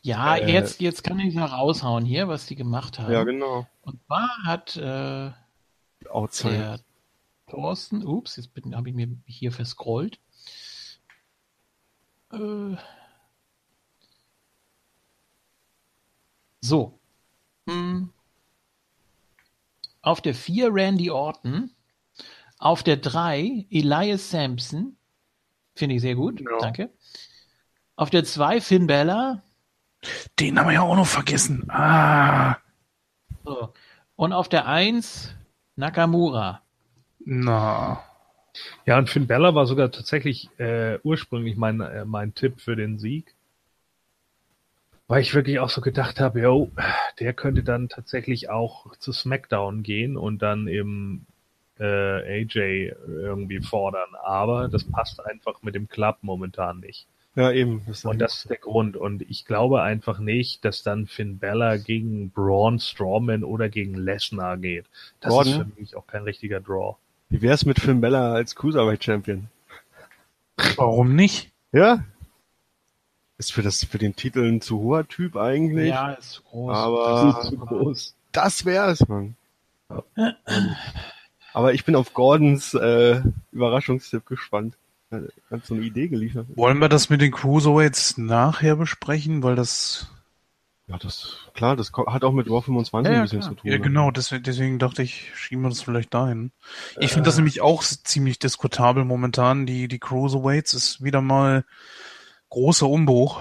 Ja, 0.05 0.37
Äh, 0.37 0.53
jetzt, 0.53 0.83
jetzt 0.83 1.03
kann 1.03 1.19
ich 1.19 1.35
ja 1.35 1.47
raushauen 1.47 2.05
hier, 2.05 2.29
was 2.29 2.45
die 2.45 2.57
gemacht 2.57 2.99
haben. 2.99 3.11
ja 3.11 3.25
genau, 3.25 3.67
Und 3.81 3.99
zwar 4.07 4.29
hat 4.45 4.77
äh, 4.77 5.31
Outside. 6.11 6.53
der 6.53 6.81
Thorsten, 7.49 8.05
ups, 8.05 8.37
jetzt 8.37 8.51
habe 8.75 8.91
ich 8.91 8.95
mir 8.95 9.09
hier 9.25 9.51
verscrollt. 9.51 10.19
Äh, 12.33 12.77
so. 16.61 16.99
Hm. 17.67 18.11
Auf 20.03 20.21
der 20.21 20.35
4 20.35 20.69
Randy 20.71 21.11
Orton. 21.11 21.71
Auf 22.59 22.83
der 22.83 22.99
3 22.99 23.67
Elias 23.71 24.31
Sampson. 24.31 24.99
Finde 25.75 25.95
ich 25.95 26.03
sehr 26.03 26.15
gut. 26.15 26.41
Ja. 26.41 26.59
Danke. 26.61 26.91
Auf 27.97 28.11
der 28.11 28.25
2 28.25 28.61
Finn 28.61 28.87
Bella. 28.87 29.43
Den 30.41 30.59
haben 30.59 30.67
wir 30.67 30.75
ja 30.75 30.83
auch 30.83 30.97
noch 30.97 31.07
vergessen. 31.07 31.69
Ah. 31.71 32.57
So. 33.45 33.73
Und 34.17 34.33
auf 34.33 34.49
der 34.49 34.67
1 34.67 35.35
Nakamura. 35.77 36.63
Na. 37.25 38.03
Ja, 38.87 38.99
und 38.99 39.11
Finn 39.11 39.27
Bella 39.27 39.55
war 39.55 39.67
sogar 39.67 39.91
tatsächlich 39.91 40.49
äh, 40.59 40.99
ursprünglich 41.03 41.57
mein, 41.57 41.81
äh, 41.81 42.05
mein 42.05 42.35
Tipp 42.35 42.61
für 42.61 42.77
den 42.77 42.99
Sieg. 42.99 43.35
Weil 45.07 45.21
ich 45.21 45.35
wirklich 45.35 45.59
auch 45.59 45.69
so 45.69 45.81
gedacht 45.81 46.21
habe, 46.21 46.41
yo, 46.41 46.71
der 47.21 47.35
könnte 47.35 47.63
dann 47.63 47.89
tatsächlich 47.89 48.49
auch 48.49 48.97
zu 48.97 49.13
SmackDown 49.13 49.83
gehen 49.83 50.17
und 50.17 50.41
dann 50.41 50.67
eben 50.67 51.27
äh, 51.79 52.43
AJ 52.43 52.95
irgendwie 53.07 53.61
fordern. 53.61 54.15
Aber 54.23 54.69
das 54.69 54.85
passt 54.85 55.25
einfach 55.25 55.63
mit 55.63 55.75
dem 55.75 55.89
Club 55.89 56.19
momentan 56.23 56.81
nicht. 56.81 57.07
Ja, 57.36 57.51
eben. 57.51 57.82
Das 57.86 58.05
Und 58.05 58.20
das 58.20 58.39
ist 58.39 58.51
der 58.51 58.59
Grund. 58.59 58.97
Und 58.97 59.23
ich 59.23 59.44
glaube 59.44 59.82
einfach 59.82 60.20
nicht, 60.20 60.65
dass 60.65 60.82
dann 60.82 61.06
Finn 61.06 61.39
Bella 61.39 61.77
gegen 61.78 62.31
Braun 62.31 62.78
Strowman 62.78 63.43
oder 63.43 63.69
gegen 63.69 63.94
Lesnar 63.94 64.56
geht. 64.56 64.86
Das 65.20 65.31
Gordon? 65.31 65.52
ist 65.52 65.59
für 65.59 65.81
mich 65.81 65.97
auch 65.97 66.06
kein 66.06 66.23
richtiger 66.23 66.61
Draw. 66.61 66.97
Wie 67.31 67.43
wär's 67.43 67.65
mit 67.65 67.81
Finn 67.81 68.01
Bella 68.01 68.32
als 68.32 68.55
Cruiserweight 68.55 69.02
Champion? 69.02 69.48
Warum 70.77 71.16
nicht? 71.16 71.51
Ja? 71.73 72.05
Ist 73.36 73.52
für 73.52 73.62
das, 73.62 73.85
für 73.85 73.98
den 73.98 74.15
Titel 74.15 74.47
ein 74.47 74.61
zu 74.61 74.78
hoher 74.78 75.09
Typ 75.09 75.36
eigentlich. 75.36 75.89
Ja, 75.89 76.12
ist 76.12 76.32
zu 76.32 76.43
groß. 76.43 76.77
aber 76.77 77.43
zu 77.43 77.56
groß. 77.59 78.15
das 78.31 78.65
wär's, 78.65 79.09
Mann. 79.09 79.35
Aber 81.52 81.74
ich 81.74 81.85
bin 81.85 81.97
auf 81.97 82.15
Gordons 82.15 82.74
äh, 82.74 83.23
Überraschungstipp 83.51 84.24
gespannt. 84.27 84.77
Hat 85.11 85.65
so 85.67 85.75
eine 85.75 85.85
Idee 85.85 86.09
geliefert. 86.09 86.47
Wollen 86.57 86.79
wir 86.81 86.89
das 86.89 87.09
mit 87.11 87.21
den 87.21 87.31
Cruiserweights 87.31 88.19
nachher 88.19 88.77
besprechen? 88.77 89.43
Weil 89.43 89.55
das. 89.55 90.09
Ja, 90.87 90.99
das 90.99 91.39
klar, 91.55 91.77
das 91.77 91.93
hat 92.09 92.25
auch 92.25 92.33
mit 92.33 92.47
Raw 92.51 92.61
25 92.61 93.11
Ja, 93.11 93.19
ein 93.19 93.23
bisschen 93.23 93.41
klar. 93.41 93.51
zu 93.53 93.57
tun. 93.57 93.71
Ja, 93.71 93.79
ne? 93.79 93.83
genau, 93.83 94.11
deswegen, 94.11 94.43
deswegen 94.43 94.79
dachte 94.79 95.03
ich, 95.03 95.31
schieben 95.35 95.63
wir 95.63 95.71
das 95.71 95.81
vielleicht 95.81 96.13
dahin. 96.13 96.51
Ich 96.99 97.13
finde 97.13 97.27
das 97.29 97.37
nämlich 97.37 97.63
auch 97.63 97.83
ziemlich 97.83 98.39
diskutabel 98.39 99.05
momentan. 99.05 99.65
Die, 99.65 99.89
die 99.89 99.99
Cruiserweights 99.99 100.75
ist 100.75 101.03
wieder 101.03 101.23
mal 101.23 101.65
großer 102.51 102.87
Umbruch, 102.87 103.41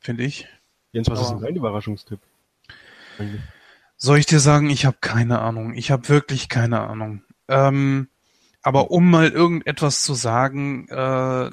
finde 0.00 0.24
ich. 0.24 0.46
Jens, 0.92 1.10
was 1.10 1.20
ist 1.20 1.26
Aber- 1.26 1.40
denn 1.40 1.44
dein 1.46 1.56
Überraschungstipp? 1.56 2.20
Soll 3.96 4.18
ich 4.18 4.26
dir 4.26 4.40
sagen, 4.40 4.70
ich 4.70 4.86
habe 4.86 4.96
keine 5.00 5.40
Ahnung. 5.40 5.74
Ich 5.74 5.90
habe 5.90 6.08
wirklich 6.08 6.48
keine 6.48 6.80
Ahnung. 6.80 7.22
Ähm, 7.48 8.08
aber 8.62 8.90
um 8.90 9.10
mal 9.10 9.30
irgendetwas 9.30 10.02
zu 10.02 10.14
sagen, 10.14 10.88
äh, 10.88 11.50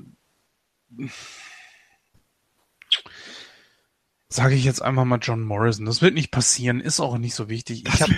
sage 4.35 4.55
ich 4.55 4.65
jetzt 4.65 4.81
einfach 4.81 5.05
mal 5.05 5.19
John 5.21 5.43
Morrison. 5.43 5.85
Das 5.85 6.01
wird 6.01 6.13
nicht 6.13 6.31
passieren, 6.31 6.81
ist 6.81 6.99
auch 6.99 7.17
nicht 7.17 7.35
so 7.35 7.47
wichtig. 7.47 7.85
Ich 7.87 8.01
hab, 8.01 8.09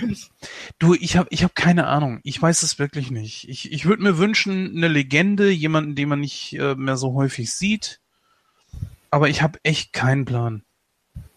du, 0.78 0.94
ich 0.94 1.16
habe 1.16 1.28
ich 1.30 1.44
hab 1.44 1.54
keine 1.54 1.86
Ahnung. 1.86 2.20
Ich 2.24 2.40
weiß 2.40 2.62
es 2.62 2.78
wirklich 2.78 3.10
nicht. 3.10 3.48
Ich, 3.48 3.70
ich 3.70 3.86
würde 3.86 4.02
mir 4.02 4.18
wünschen, 4.18 4.76
eine 4.76 4.88
Legende, 4.88 5.50
jemanden, 5.50 5.94
den 5.94 6.08
man 6.08 6.20
nicht 6.20 6.54
äh, 6.54 6.74
mehr 6.74 6.96
so 6.96 7.14
häufig 7.14 7.52
sieht. 7.52 8.00
Aber 9.10 9.28
ich 9.28 9.42
habe 9.42 9.60
echt 9.62 9.92
keinen 9.92 10.24
Plan. 10.24 10.64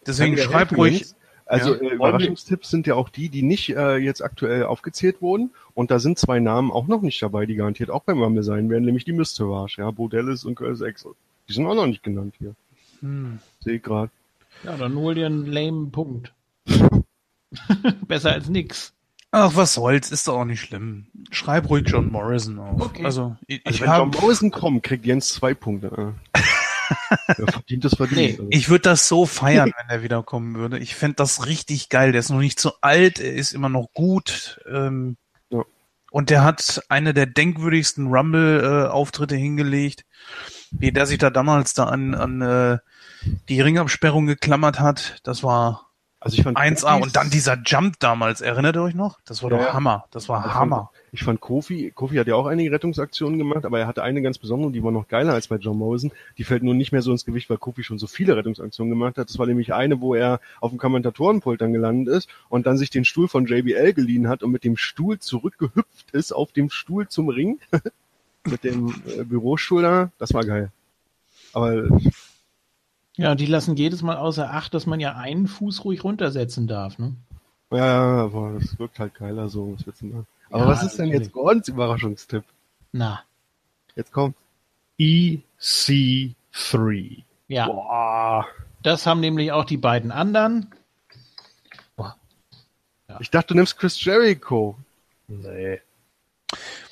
Deswegen 0.06 0.38
schreib 0.38 0.76
ruhig. 0.76 1.06
Also 1.52 1.76
Ja. 1.76 1.82
äh, 1.82 1.94
Überraschungstipps 1.95 2.69
sind 2.69 2.88
ja 2.88 2.95
auch 2.95 3.10
die, 3.10 3.28
die 3.30 3.44
nicht 3.44 3.76
äh, 3.76 3.98
jetzt 3.98 4.22
aktuell 4.23 4.64
aufgezählt 4.64 5.22
wurden. 5.22 5.52
Und 5.73 5.91
da 5.91 5.99
sind 5.99 6.18
zwei 6.18 6.40
Namen 6.40 6.72
auch 6.72 6.88
noch 6.88 7.02
nicht 7.02 7.22
dabei, 7.22 7.45
die 7.45 7.56
garantiert 7.56 7.90
auch 7.90 8.03
beim 8.03 8.22
Rumble 8.22 8.44
sein 8.44 8.69
werden, 8.69 8.86
nämlich 8.86 9.03
die 9.06 9.11
Mysterage, 9.14 9.76
ja, 9.80 9.91
Bo 9.91 10.07
Dallas 10.07 10.45
und 10.45 10.56
Curtis 10.56 10.82
Axel. 10.82 11.11
Die 11.49 11.53
sind 11.53 11.65
auch 11.68 11.76
noch 11.76 11.88
nicht 11.88 12.03
genannt 12.03 12.36
hier. 12.40 12.56
Hm. 13.02 13.40
Sehe 13.60 13.76
ich 13.76 13.84
gerade. 13.84 14.11
Ja, 14.64 14.78
dann 14.78 14.95
hol 14.95 15.14
dir 15.15 15.26
einen 15.26 15.45
lame 15.45 15.88
Punkt. 15.88 16.34
Besser 18.07 18.32
als 18.32 18.48
nix. 18.48 18.94
Ach, 19.32 19.52
was 19.56 19.73
soll's, 19.76 20.11
ist 20.11 20.28
doch 20.28 20.38
auch 20.40 20.45
nicht 20.45 20.61
schlimm. 20.61 21.06
Schreib 21.32 21.69
ruhig 21.69 21.86
John 21.88 22.11
Morrison 22.11 22.60
auf. 22.60 22.82
Okay. 22.82 23.06
Also, 23.06 23.36
ich, 23.48 23.65
Also 23.65 23.76
ich, 23.76 23.82
wenn 23.82 23.88
John 23.90 24.14
hab, 24.14 24.22
Morrison 24.22 24.52
kommt, 24.52 24.84
kriegt 24.84 25.06
Jens 25.06 25.30
zwei 25.30 25.53
Punkte. 25.53 26.14
Verdient 27.35 27.85
das 27.85 27.95
verdient. 27.95 28.18
Nee, 28.18 28.31
Also, 28.31 28.47
ich 28.49 28.69
würde 28.69 28.81
das 28.84 29.07
so 29.07 29.26
feiern, 29.26 29.72
wenn 29.77 29.89
er 29.89 30.03
wiederkommen 30.03 30.55
würde. 30.55 30.77
Ich 30.80 30.95
fände 30.95 31.15
das 31.15 31.45
richtig 31.45 31.89
geil. 31.89 32.11
Der 32.11 32.19
ist 32.19 32.30
noch 32.30 32.39
nicht 32.39 32.59
so 32.59 32.73
alt, 32.81 33.19
er 33.19 33.34
ist 33.34 33.53
immer 33.53 33.69
noch 33.69 33.88
gut. 33.93 34.59
Ähm, 34.72 35.18
Ja. 35.49 35.63
Und 36.11 36.30
der 36.30 36.43
hat 36.43 36.81
eine 36.89 37.13
der 37.13 37.26
denkwürdigsten 37.26 38.07
Rumble-Auftritte 38.07 39.35
hingelegt, 39.35 40.03
wie 40.72 40.91
der 40.91 41.05
sich 41.05 41.18
da 41.19 41.30
damals 41.30 41.73
da 41.73 41.85
an, 41.85 42.15
an 42.15 42.41
äh, 42.41 42.77
die 43.49 43.61
Ringabsperrung 43.61 44.26
geklammert 44.26 44.80
hat. 44.80 45.19
Das 45.23 45.43
war 45.43 45.88
also 46.19 46.38
ich 46.38 46.43
fand 46.43 46.57
1A. 46.57 46.97
Kofis- 46.97 47.01
Und 47.03 47.15
dann 47.15 47.30
dieser 47.31 47.57
Jump 47.65 47.99
damals, 47.99 48.41
erinnert 48.41 48.76
ihr 48.76 48.84
euch 48.84 48.93
noch? 48.93 49.19
Das 49.26 49.41
war 49.41 49.51
Ja, 49.51 49.57
doch. 49.57 49.73
Hammer. 49.73 50.05
Das 50.11 50.30
war 50.30 50.53
Hammer. 50.53 50.91
Ich 51.13 51.23
fand 51.23 51.41
Kofi, 51.41 51.91
Kofi 51.93 52.15
hat 52.15 52.27
ja 52.27 52.35
auch 52.35 52.45
einige 52.45 52.71
Rettungsaktionen 52.71 53.38
gemacht, 53.38 53.65
aber 53.65 53.79
er 53.79 53.88
hatte 53.88 54.01
eine 54.01 54.21
ganz 54.21 54.38
besondere, 54.38 54.71
die 54.71 54.81
war 54.81 54.91
noch 54.91 55.09
geiler 55.09 55.33
als 55.33 55.47
bei 55.47 55.57
John 55.57 55.77
Morrison. 55.77 56.11
Die 56.38 56.45
fällt 56.45 56.63
nur 56.63 56.73
nicht 56.73 56.93
mehr 56.93 57.01
so 57.01 57.11
ins 57.11 57.25
Gewicht, 57.25 57.49
weil 57.49 57.57
Kofi 57.57 57.83
schon 57.83 57.99
so 57.99 58.07
viele 58.07 58.38
Rettungsaktionen 58.38 58.89
gemacht 58.89 59.17
hat. 59.17 59.29
Das 59.29 59.38
war 59.38 59.45
nämlich 59.45 59.73
eine, 59.73 59.99
wo 59.99 60.15
er 60.15 60.39
auf 60.61 60.71
dem 60.71 60.77
Kommentatorenpult 60.77 61.59
dann 61.59 61.73
gelandet 61.73 62.15
ist 62.15 62.29
und 62.47 62.65
dann 62.65 62.77
sich 62.77 62.89
den 62.91 63.03
Stuhl 63.03 63.27
von 63.27 63.45
JBL 63.45 63.91
geliehen 63.91 64.29
hat 64.29 64.41
und 64.41 64.51
mit 64.51 64.63
dem 64.63 64.77
Stuhl 64.77 65.19
zurückgehüpft 65.19 66.11
ist 66.13 66.31
auf 66.31 66.53
dem 66.53 66.69
Stuhl 66.69 67.09
zum 67.09 67.27
Ring. 67.27 67.59
mit 68.45 68.63
dem 68.63 68.93
äh, 69.17 69.23
Bürostuhl 69.23 69.81
da. 69.81 70.11
Das 70.17 70.33
war 70.33 70.45
geil. 70.45 70.71
Aber 71.53 71.89
Ja, 73.17 73.35
die 73.35 73.45
lassen 73.45 73.75
jedes 73.75 74.01
Mal 74.01 74.17
außer 74.17 74.51
Acht, 74.53 74.73
dass 74.73 74.85
man 74.85 74.99
ja 74.99 75.15
einen 75.15 75.47
Fuß 75.47 75.83
ruhig 75.85 76.03
runtersetzen 76.03 76.67
darf, 76.67 76.97
ne? 76.97 77.15
ja, 77.71 77.77
ja, 77.77 78.23
aber 78.23 78.53
das 78.59 78.79
wirkt 78.79 78.99
halt 78.99 79.15
geiler 79.15 79.49
so. 79.49 79.73
Was 79.73 79.85
willst 79.85 80.01
du 80.01 80.07
machen? 80.07 80.27
Aber 80.52 80.64
Ja, 80.64 80.68
was 80.69 80.84
ist 80.84 80.98
denn 80.99 81.07
natürlich. 81.07 81.28
jetzt 81.28 81.34
Gordons 81.34 81.68
Überraschungstipp? 81.68 82.44
Na, 82.91 83.23
Jetzt 83.95 84.11
kommt. 84.11 84.36
EC3. 84.99 87.23
ja. 87.48 87.65
Boah. 87.68 88.45
Das 88.84 89.06
haben 89.06 89.19
nämlich 89.19 89.52
auch 89.52 89.65
die 89.65 89.78
beiden 89.78 90.11
anderen. 90.11 90.68
Ich 93.19 93.30
dachte, 93.30 93.48
du 93.49 93.56
nimmst 93.56 93.78
Chris 93.78 94.03
Jericho. 94.03 94.78
Nee. 95.28 95.82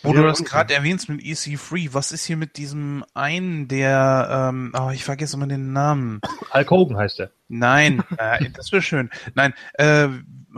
Wo 0.03 0.09
Ja, 0.13 0.21
du 0.21 0.27
das 0.27 0.43
gerade 0.43 0.73
erwähnst 0.73 1.07
mit 1.09 1.21
EC3, 1.21 1.93
was 1.93 2.11
ist 2.11 2.25
hier 2.25 2.35
mit 2.37 2.57
diesem 2.57 3.03
einen, 3.13 3.67
der, 3.69 4.49
ähm, 4.51 4.73
oh, 4.77 4.89
ich 4.91 5.03
vergesse 5.05 5.37
immer 5.37 5.47
den 5.47 5.71
Namen. 5.73 6.19
Hulk 6.53 6.69
Hogan 6.69 6.97
heißt 6.97 7.21
er. 7.21 7.31
Nein, 7.47 8.03
äh, 8.17 8.49
das 8.51 8.71
wäre 8.71 8.81
schön. 8.81 9.09
Nein, 9.33 9.53
äh, 9.73 10.09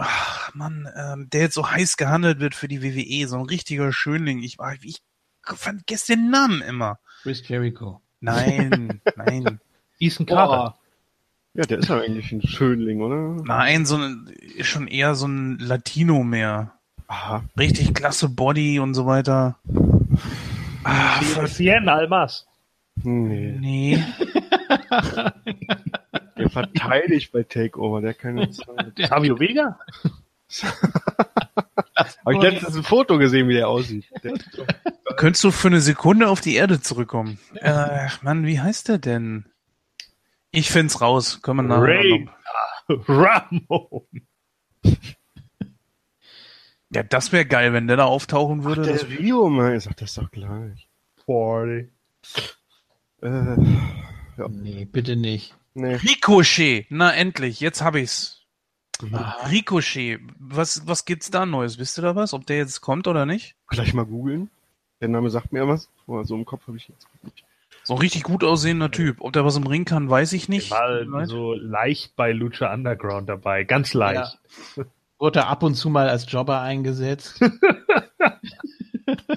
ach, 0.02 0.54
Mann, 0.54 0.90
ähm, 0.96 1.30
der 1.30 1.42
jetzt 1.42 1.54
so 1.54 1.70
heiß 1.70 1.98
gehandelt 1.98 2.40
wird 2.40 2.56
für 2.56 2.68
die 2.68 2.82
WWE, 2.82 3.28
so 3.28 3.38
ein 3.38 3.46
richtiger 3.46 3.94
Schönling. 3.94 4.44
Ich, 4.44 4.60
ah, 4.60 4.74
ich 4.82 5.02
vergesse 5.44 6.16
den 6.16 6.30
Namen 6.30 6.62
immer. 6.62 7.00
Chris 7.22 7.48
Jericho. 7.48 8.02
Nein, 8.20 9.02
nein, 9.16 9.60
Ethan 10.00 10.26
Carter. 10.26 10.78
Ja, 11.54 11.66
der 11.66 11.80
ist 11.80 11.90
ja 11.90 12.00
eigentlich 12.00 12.32
ein 12.32 12.42
Schönling, 12.42 13.02
oder? 13.02 13.44
nein, 13.44 13.86
so 13.86 13.98
ein, 13.98 14.34
ist 14.56 14.68
schon 14.68 14.88
eher 14.88 15.16
so 15.16 15.28
ein 15.28 15.60
Latino 15.60 16.24
mehr. 16.24 16.74
Aha. 17.08 17.44
Richtig 17.60 17.94
klasse 17.94 18.30
Body 18.30 18.80
und 18.80 18.94
so 18.94 19.06
weiter. 19.06 19.60
Ah, 20.84 21.20
Cien 21.46 21.90
Almas. 21.90 22.48
Nee. 23.04 23.58
nee. 23.60 24.02
Der 26.42 26.50
verteidigt 26.50 27.32
bei 27.32 27.44
Takeover, 27.44 28.02
der 28.02 28.14
kann 28.14 28.38
jetzt. 28.38 28.64
Savio 28.98 29.40
Vega? 29.40 29.80
Habe 32.26 32.34
ich 32.36 32.42
letztens 32.42 32.76
ein 32.78 32.84
Foto 32.84 33.18
gesehen, 33.18 33.48
wie 33.48 33.54
der 33.54 33.68
aussieht. 33.70 34.06
Der, 34.24 34.34
Könntest 35.16 35.44
du 35.44 35.52
für 35.52 35.68
eine 35.68 35.82
Sekunde 35.82 36.28
auf 36.30 36.42
die 36.42 36.56
Erde 36.56 36.82
zurückkommen? 36.82 37.40
Äh, 37.56 38.08
Mann, 38.22 38.46
wie 38.46 38.60
heißt 38.60 38.90
der 38.90 38.98
denn? 38.98 39.46
Ich 40.52 40.72
find's 40.72 41.00
raus. 41.00 41.42
Können 41.42 41.58
wir 41.58 41.64
nachher 41.64 41.84
Ray 41.88 42.30
Ramon. 42.90 44.04
Ja, 46.94 47.04
das 47.04 47.32
wäre 47.32 47.46
geil, 47.46 47.72
wenn 47.72 47.88
der 47.88 47.96
da 47.96 48.04
auftauchen 48.04 48.66
würde. 48.66 48.82
der 48.82 48.94
Das- 48.96 49.08
Rio, 49.08 49.48
Mann. 49.48 49.76
Ich 49.78 49.86
sag 49.86 49.96
das 49.96 50.14
doch 50.16 50.30
gleich. 50.30 50.90
40. 51.26 51.90
Äh, 53.22 53.56
Nee, 54.50 54.84
bitte 54.92 55.16
nicht. 55.16 55.56
Nee. 55.74 55.96
Ricochet! 55.96 56.86
Na 56.90 57.14
endlich, 57.14 57.60
jetzt 57.60 57.82
hab 57.82 57.96
ich's. 57.96 58.42
Ah, 59.14 59.48
Ricochet, 59.50 60.20
was, 60.38 60.88
was 60.88 61.06
gibt's 61.06 61.32
da 61.32 61.46
Neues? 61.46 61.80
Wisst 61.80 61.98
ihr 61.98 62.04
da 62.04 62.16
was? 62.16 62.34
Ob 62.34 62.46
der 62.46 62.58
jetzt 62.58 62.82
kommt 62.82 63.08
oder 63.08 63.26
nicht? 63.26 63.56
Gleich 63.68 63.94
mal 63.94 64.06
googeln. 64.06 64.52
Der 65.00 65.08
Name 65.08 65.30
sagt 65.32 65.52
mir 65.52 65.68
was. 65.68 65.90
Oh, 66.06 66.22
so 66.24 66.36
im 66.36 66.46
Kopf 66.46 66.68
habe 66.68 66.78
ich 66.78 66.88
jetzt 66.88 67.08
nicht. 67.24 67.44
So 67.84 67.96
ein 67.96 68.00
richtig 68.00 68.24
gut 68.24 68.44
aussehender 68.44 68.92
Typ. 68.92 69.22
Ob 69.22 69.34
der 69.34 69.44
was 69.44 69.56
im 69.56 69.66
Ring 69.66 69.86
kann, 69.86 70.10
weiß 70.10 70.34
ich 70.34 70.48
nicht. 70.48 70.70
War 70.70 71.26
so 71.26 71.54
leicht 71.54 72.16
bei 72.16 72.32
Lucha 72.32 72.72
Underground 72.72 73.28
dabei. 73.28 73.64
Ganz 73.64 73.94
leicht. 73.96 74.38
Wurde 75.18 75.48
ab 75.48 75.64
und 75.64 75.76
zu 75.76 75.90
mal 75.90 76.08
als 76.08 76.32
Jobber 76.32 76.62
eingesetzt. 76.62 77.40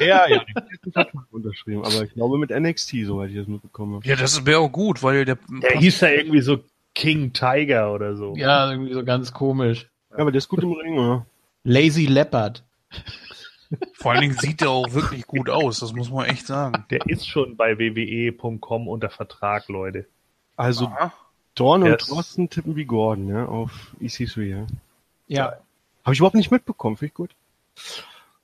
Ja, 0.00 0.28
ja. 0.28 0.44
Der 0.44 0.54
hat 0.54 0.66
einen 0.82 0.92
Vertrag 0.92 1.26
unterschrieben, 1.30 1.84
aber 1.84 2.02
ich 2.02 2.12
glaube 2.14 2.38
mit 2.38 2.50
NXT, 2.50 2.94
soweit 3.04 3.30
ich 3.30 3.36
das 3.36 3.46
mitbekommen 3.46 3.96
habe. 3.96 4.06
Ja, 4.06 4.16
das 4.16 4.44
wäre 4.46 4.58
auch 4.60 4.70
gut, 4.70 5.02
weil 5.02 5.24
der. 5.24 5.38
Der 5.62 5.78
hieß 5.78 6.00
ja 6.00 6.08
irgendwie 6.08 6.40
so 6.40 6.58
King 6.94 7.32
Tiger 7.32 7.92
oder 7.92 8.16
so. 8.16 8.34
ja, 8.36 8.70
irgendwie 8.70 8.92
so 8.94 9.04
ganz 9.04 9.32
komisch. 9.32 9.88
Ja, 10.10 10.18
aber 10.18 10.32
der 10.32 10.38
ist 10.38 10.48
gut 10.48 10.62
im 10.62 10.72
Ring, 10.72 10.98
oder? 10.98 11.26
Lazy 11.64 12.06
Leopard. 12.06 12.62
Vor 13.94 14.12
allen 14.12 14.20
Dingen 14.20 14.36
sieht 14.38 14.60
der 14.60 14.70
auch 14.70 14.92
wirklich 14.92 15.26
gut 15.26 15.50
aus, 15.50 15.80
das 15.80 15.92
muss 15.92 16.10
man 16.10 16.26
echt 16.26 16.46
sagen. 16.46 16.84
Der 16.90 17.00
ist 17.06 17.26
schon 17.26 17.56
bei 17.56 17.78
WWE.com 17.78 18.86
unter 18.86 19.10
Vertrag, 19.10 19.68
Leute. 19.68 20.06
Also 20.56 20.86
Aha. 20.86 21.12
Dorn 21.56 21.82
und 21.82 21.90
Yes. 21.90 22.06
Thorsten 22.06 22.48
tippen 22.50 22.76
wie 22.76 22.84
Gordon, 22.84 23.28
ja, 23.28 23.46
auf 23.46 23.94
EC3, 24.00 24.42
ja. 24.42 24.66
Ja. 25.26 25.52
Habe 26.04 26.12
ich 26.12 26.18
überhaupt 26.18 26.36
nicht 26.36 26.50
mitbekommen, 26.50 26.96
finde 26.96 27.08
ich 27.08 27.14
gut. 27.14 27.30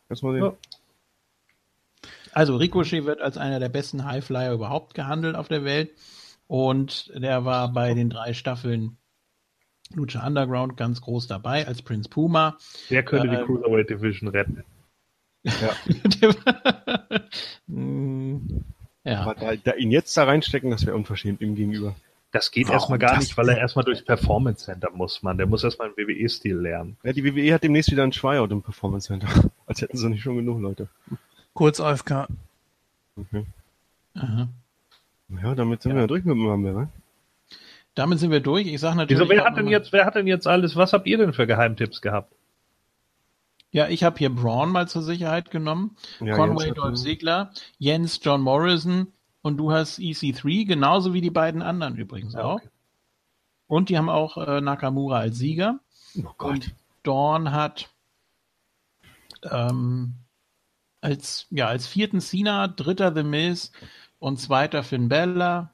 Erstmal 0.08 0.32
sehen. 0.34 0.44
Ja. 0.44 0.52
Also 2.32 2.56
Ricochet 2.56 3.04
wird 3.04 3.20
als 3.20 3.36
einer 3.36 3.60
der 3.60 3.68
besten 3.68 4.04
Highflyer 4.04 4.52
überhaupt 4.52 4.94
gehandelt 4.94 5.36
auf 5.36 5.48
der 5.48 5.64
Welt. 5.64 5.90
Und 6.46 7.12
der 7.14 7.44
war 7.44 7.72
bei 7.72 7.94
den 7.94 8.10
drei 8.10 8.32
Staffeln 8.32 8.96
Lucha 9.94 10.26
Underground 10.26 10.76
ganz 10.76 11.00
groß 11.00 11.26
dabei 11.26 11.66
als 11.66 11.82
Prince 11.82 12.08
Puma. 12.08 12.58
Der 12.90 13.04
könnte 13.04 13.28
die 13.28 13.36
Ähm, 13.36 13.46
Cruiserweight 13.46 13.90
Division 13.90 14.28
retten. 14.28 14.64
Mm, 17.66 18.62
ja. 19.04 19.20
Aber 19.20 19.34
da, 19.36 19.54
da 19.54 19.74
ihn 19.74 19.92
jetzt 19.92 20.16
da 20.16 20.24
reinstecken, 20.24 20.70
das 20.72 20.84
wäre 20.84 20.96
unverschämt 20.96 21.40
ihm 21.40 21.54
gegenüber. 21.54 21.94
Das 22.32 22.50
geht 22.50 22.66
Warum 22.66 22.78
erstmal 22.78 22.98
gar 22.98 23.18
nicht, 23.18 23.36
weil 23.36 23.48
er 23.48 23.58
erstmal 23.58 23.84
durchs 23.84 24.02
Performance 24.04 24.64
Center 24.64 24.90
muss, 24.90 25.22
man. 25.22 25.36
Der 25.38 25.46
muss 25.46 25.64
erstmal 25.64 25.88
einen 25.88 25.96
WWE-Stil 25.96 26.56
lernen. 26.56 26.96
Ja, 27.04 27.12
die 27.12 27.24
WWE 27.24 27.54
hat 27.54 27.62
demnächst 27.62 27.90
wieder 27.90 28.02
ein 28.02 28.10
Tryout 28.10 28.50
im 28.50 28.62
Performance 28.62 29.08
Center. 29.08 29.28
Als 29.66 29.80
hätten 29.82 29.96
sie 29.96 30.08
nicht 30.08 30.22
schon 30.22 30.36
genug 30.36 30.60
Leute. 30.60 30.88
Kurz 31.54 31.80
AFK. 31.80 32.28
Okay. 33.16 33.46
Aha. 34.14 34.48
Ja, 35.42 35.54
damit 35.54 35.82
sind 35.82 35.94
wir 35.94 36.02
ja 36.02 36.06
durch 36.06 36.24
mit 36.24 36.34
dem 36.36 36.46
Rumble, 36.46 36.72
ne? 36.72 36.88
Damit 37.94 38.18
sind 38.18 38.30
wir 38.30 38.40
durch. 38.40 38.66
Ich 38.66 38.80
sage 38.80 38.96
natürlich. 38.96 39.20
Wieso, 39.20 39.30
wer 39.30 39.44
hat 39.44 39.56
denn 39.56 39.68
jetzt, 39.68 39.92
wer 39.92 40.06
hat 40.06 40.14
denn 40.14 40.26
jetzt 40.26 40.46
alles, 40.46 40.76
was 40.76 40.92
habt 40.92 41.06
ihr 41.06 41.18
denn 41.18 41.32
für 41.32 41.46
Geheimtipps 41.46 42.00
gehabt? 42.00 42.32
Ja, 43.72 43.88
ich 43.88 44.02
habe 44.02 44.18
hier 44.18 44.34
Braun 44.34 44.70
mal 44.72 44.88
zur 44.88 45.02
Sicherheit 45.02 45.50
genommen. 45.50 45.96
Ja, 46.20 46.34
Conway 46.34 46.72
Dolph 46.72 46.96
Ziggler, 46.98 47.52
Jens 47.78 48.18
John 48.22 48.40
Morrison 48.40 49.12
und 49.42 49.58
du 49.58 49.70
hast 49.70 49.98
EC3, 50.00 50.66
genauso 50.66 51.14
wie 51.14 51.20
die 51.20 51.30
beiden 51.30 51.62
anderen 51.62 51.96
übrigens 51.96 52.34
Ja, 52.34 52.42
auch. 52.44 52.54
okay. 52.56 52.68
Und 53.68 53.88
die 53.88 53.96
haben 53.96 54.08
auch 54.08 54.36
äh, 54.36 54.60
Nakamura 54.60 55.18
als 55.20 55.38
Sieger. 55.38 55.78
Oh 56.18 56.32
Gott. 56.36 56.50
Und 56.50 56.74
Dawn 57.04 57.52
hat 57.52 57.88
ähm, 59.48 60.14
als, 61.00 61.46
ja, 61.50 61.68
als 61.68 61.86
vierten 61.86 62.20
Cena, 62.20 62.68
dritter 62.68 63.14
The 63.14 63.22
Miz 63.22 63.72
und 64.18 64.38
zweiter 64.38 64.82
Finn 64.82 65.08
Bella. 65.08 65.72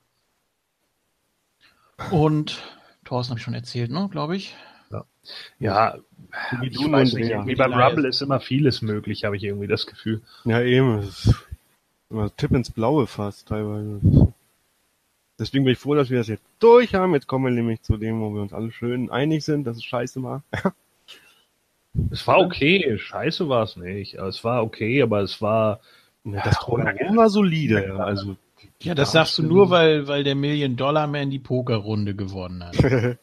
Und 2.10 2.62
Thorsten 3.04 3.30
habe 3.30 3.38
ich 3.38 3.44
schon 3.44 3.54
erzählt, 3.54 3.90
ne, 3.90 4.08
glaube 4.10 4.36
ich. 4.36 4.54
Ja, 5.58 5.98
Wie 6.60 6.68
ich 6.68 6.76
du 6.76 6.90
weiß 6.90 7.14
nicht, 7.14 7.30
Rea. 7.30 7.46
wie 7.46 7.54
beim 7.56 7.72
Rumble 7.72 8.06
ist 8.06 8.22
immer 8.22 8.40
vieles 8.40 8.82
möglich, 8.82 9.24
habe 9.24 9.36
ich 9.36 9.42
irgendwie 9.44 9.66
das 9.66 9.86
Gefühl. 9.86 10.22
Ja, 10.44 10.60
eben. 10.60 11.08
Immer 12.10 12.34
Tipp 12.36 12.52
ins 12.52 12.70
Blaue 12.70 13.06
fast 13.06 13.48
teilweise. 13.48 14.00
Deswegen 15.38 15.64
bin 15.64 15.72
ich 15.72 15.78
froh, 15.78 15.94
dass 15.94 16.08
wir 16.08 16.18
das 16.18 16.28
jetzt 16.28 16.44
durch 16.60 16.94
haben. 16.94 17.14
Jetzt 17.14 17.26
kommen 17.26 17.44
wir 17.44 17.50
nämlich 17.50 17.82
zu 17.82 17.96
dem, 17.96 18.20
wo 18.20 18.32
wir 18.32 18.40
uns 18.40 18.52
alle 18.52 18.70
schön 18.70 19.10
einig 19.10 19.44
sind, 19.44 19.64
dass 19.64 19.76
es 19.76 19.84
scheiße 19.84 20.22
war. 20.22 20.42
Es 22.10 22.27
war 22.27 22.39
okay, 22.39 22.98
scheiße 22.98 23.48
war 23.48 23.62
es 23.64 23.77
nicht. 23.77 24.14
Es 24.14 24.44
war 24.44 24.62
okay, 24.62 25.02
aber 25.02 25.20
es 25.20 25.40
war, 25.40 25.81
Ja, 26.24 26.43
das 26.43 26.59
Drumherum 26.60 27.16
war 27.16 27.28
solide. 27.28 27.86
Ja, 27.89 27.97
also, 27.97 28.36
Ja, 28.81 28.94
das 28.94 29.12
sagst 29.12 29.39
du 29.39 29.43
nur, 29.43 29.70
weil, 29.70 30.06
weil 30.09 30.24
der 30.24 30.35
Million 30.35 30.77
Dollar 30.77 31.06
Man 31.06 31.31
die 31.31 31.39
Pokerrunde 31.39 32.14
gewonnen 32.14 32.64
hat. 32.64 32.77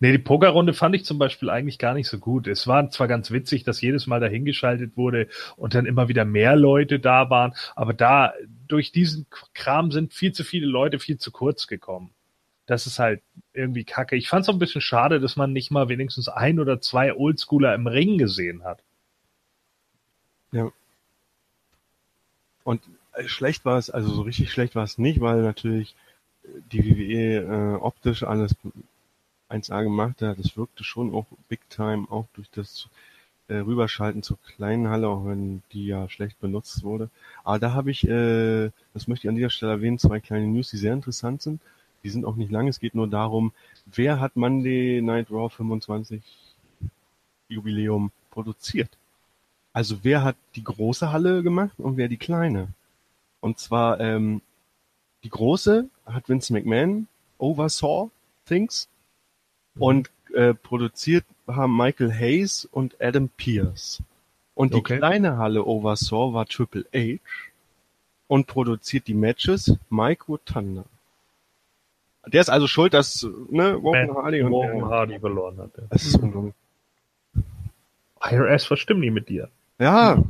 Nee, 0.00 0.12
die 0.12 0.18
Pokerrunde 0.18 0.72
fand 0.72 0.94
ich 0.94 1.04
zum 1.04 1.18
Beispiel 1.18 1.50
eigentlich 1.50 1.78
gar 1.78 1.94
nicht 1.94 2.08
so 2.08 2.18
gut. 2.18 2.46
Es 2.46 2.66
war 2.66 2.90
zwar 2.90 3.08
ganz 3.08 3.30
witzig, 3.30 3.64
dass 3.64 3.80
jedes 3.80 4.06
Mal 4.06 4.20
dahingeschaltet 4.20 4.96
wurde 4.96 5.28
und 5.56 5.74
dann 5.74 5.86
immer 5.86 6.08
wieder 6.08 6.24
mehr 6.24 6.56
Leute 6.56 6.98
da 6.98 7.30
waren, 7.30 7.52
aber 7.76 7.92
da, 7.92 8.32
durch 8.66 8.92
diesen 8.92 9.26
Kram 9.54 9.90
sind 9.90 10.12
viel 10.12 10.32
zu 10.32 10.44
viele 10.44 10.66
Leute 10.66 10.98
viel 10.98 11.18
zu 11.18 11.30
kurz 11.30 11.66
gekommen. 11.66 12.10
Das 12.68 12.86
ist 12.86 12.98
halt 12.98 13.22
irgendwie 13.54 13.84
kacke. 13.84 14.14
Ich 14.14 14.28
fand 14.28 14.42
es 14.42 14.48
auch 14.50 14.52
ein 14.52 14.58
bisschen 14.58 14.82
schade, 14.82 15.20
dass 15.20 15.36
man 15.36 15.54
nicht 15.54 15.70
mal 15.70 15.88
wenigstens 15.88 16.28
ein 16.28 16.60
oder 16.60 16.82
zwei 16.82 17.14
Oldschooler 17.16 17.74
im 17.74 17.86
Ring 17.86 18.18
gesehen 18.18 18.62
hat. 18.62 18.82
Ja. 20.52 20.70
Und 22.64 22.82
äh, 23.14 23.26
schlecht 23.26 23.64
war 23.64 23.78
es, 23.78 23.88
also 23.88 24.10
so 24.10 24.20
richtig 24.20 24.52
schlecht 24.52 24.74
war 24.74 24.84
es 24.84 24.98
nicht, 24.98 25.20
weil 25.20 25.40
natürlich 25.40 25.96
die 26.72 26.84
WWE 26.84 27.76
äh, 27.76 27.80
optisch 27.80 28.22
alles 28.22 28.54
1A 29.48 29.82
gemacht 29.82 30.20
hat. 30.20 30.38
Das 30.38 30.56
wirkte 30.58 30.84
schon 30.84 31.14
auch 31.14 31.24
big 31.48 31.60
time, 31.70 32.06
auch 32.10 32.26
durch 32.34 32.50
das 32.50 32.88
äh, 33.48 33.56
Rüberschalten 33.56 34.22
zur 34.22 34.38
kleinen 34.42 34.88
Halle, 34.88 35.08
auch 35.08 35.24
wenn 35.24 35.62
die 35.72 35.86
ja 35.86 36.06
schlecht 36.10 36.38
benutzt 36.38 36.82
wurde. 36.82 37.08
Aber 37.44 37.58
da 37.58 37.72
habe 37.72 37.90
ich, 37.90 38.06
äh, 38.06 38.70
das 38.92 39.08
möchte 39.08 39.26
ich 39.26 39.30
an 39.30 39.36
dieser 39.36 39.48
Stelle 39.48 39.72
erwähnen, 39.72 39.98
zwei 39.98 40.20
kleine 40.20 40.46
News, 40.46 40.70
die 40.70 40.76
sehr 40.76 40.92
interessant 40.92 41.40
sind. 41.40 41.62
Die 42.04 42.10
sind 42.10 42.24
auch 42.24 42.36
nicht 42.36 42.50
lang. 42.50 42.68
Es 42.68 42.80
geht 42.80 42.94
nur 42.94 43.08
darum, 43.08 43.52
wer 43.86 44.20
hat 44.20 44.36
Monday 44.36 45.00
Night 45.02 45.30
Raw 45.30 45.48
25 45.48 46.22
Jubiläum 47.48 48.10
produziert? 48.30 48.90
Also 49.72 49.98
wer 50.02 50.22
hat 50.22 50.36
die 50.54 50.64
große 50.64 51.12
Halle 51.12 51.42
gemacht 51.42 51.74
und 51.78 51.96
wer 51.96 52.08
die 52.08 52.16
kleine? 52.16 52.68
Und 53.40 53.58
zwar 53.58 54.00
ähm, 54.00 54.40
die 55.24 55.30
große 55.30 55.88
hat 56.06 56.28
Vince 56.28 56.52
McMahon 56.52 57.08
oversaw 57.38 58.10
things 58.46 58.88
und 59.78 60.10
äh, 60.34 60.54
produziert 60.54 61.24
haben 61.46 61.76
Michael 61.76 62.12
Hayes 62.12 62.64
und 62.70 63.00
Adam 63.00 63.28
Pierce. 63.28 64.02
Und 64.54 64.74
die 64.74 64.78
Okay. 64.78 64.98
kleine 64.98 65.36
Halle 65.36 65.64
oversaw 65.64 66.32
war 66.32 66.46
Triple 66.46 66.84
H 66.94 67.20
und 68.26 68.46
produziert 68.46 69.06
die 69.06 69.14
Matches 69.14 69.76
Mike 69.88 70.24
Rotunda. 70.26 70.84
Der 72.28 72.40
ist 72.40 72.48
also 72.50 72.66
schuld, 72.66 72.94
dass 72.94 73.26
ne, 73.50 73.82
Woken 73.82 74.14
Hardy 74.14 74.42
und 74.42 74.50
Morgan 74.50 74.84
Hardy 74.84 75.18
verloren 75.18 75.58
hat. 75.58 75.70
das 75.90 76.04
ist 76.04 76.16
unglaublich. 76.16 76.54
IRS, 78.20 78.70
was 78.70 78.78
stimmt 78.80 79.00
nicht 79.00 79.12
mit 79.12 79.28
dir? 79.28 79.48
Ja. 79.78 80.22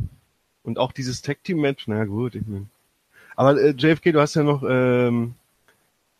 Und 0.62 0.78
auch 0.78 0.92
dieses 0.92 1.22
Tag 1.22 1.42
Team 1.44 1.60
Match, 1.60 1.86
na 1.88 2.04
gut, 2.04 2.34
ich 2.34 2.46
mein. 2.46 2.68
Aber 3.36 3.58
äh, 3.60 3.70
JFK, 3.70 4.12
du 4.12 4.20
hast 4.20 4.34
ja 4.34 4.42
noch 4.42 4.62
ähm, 4.68 5.34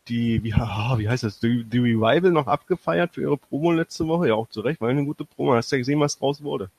die, 0.09 0.43
wie, 0.43 0.55
ah, 0.55 0.97
wie 0.99 1.09
heißt 1.09 1.25
das, 1.25 1.39
die, 1.41 1.65
die 1.65 1.79
Revival 1.79 2.31
noch 2.31 2.47
abgefeiert 2.47 3.15
für 3.15 3.21
ihre 3.23 3.37
Promo 3.37 3.73
letzte 3.73 4.07
Woche. 4.07 4.29
Ja, 4.29 4.35
auch 4.35 4.49
zu 4.49 4.61
Recht, 4.63 4.81
weil 4.81 4.91
eine 4.91 5.05
gute 5.05 5.25
Promo. 5.25 5.55
Hast 5.55 5.71
ja 5.73 5.79
gesehen, 5.79 6.01
was 6.01 6.19
draus 6.19 6.43
wurde. 6.43 6.71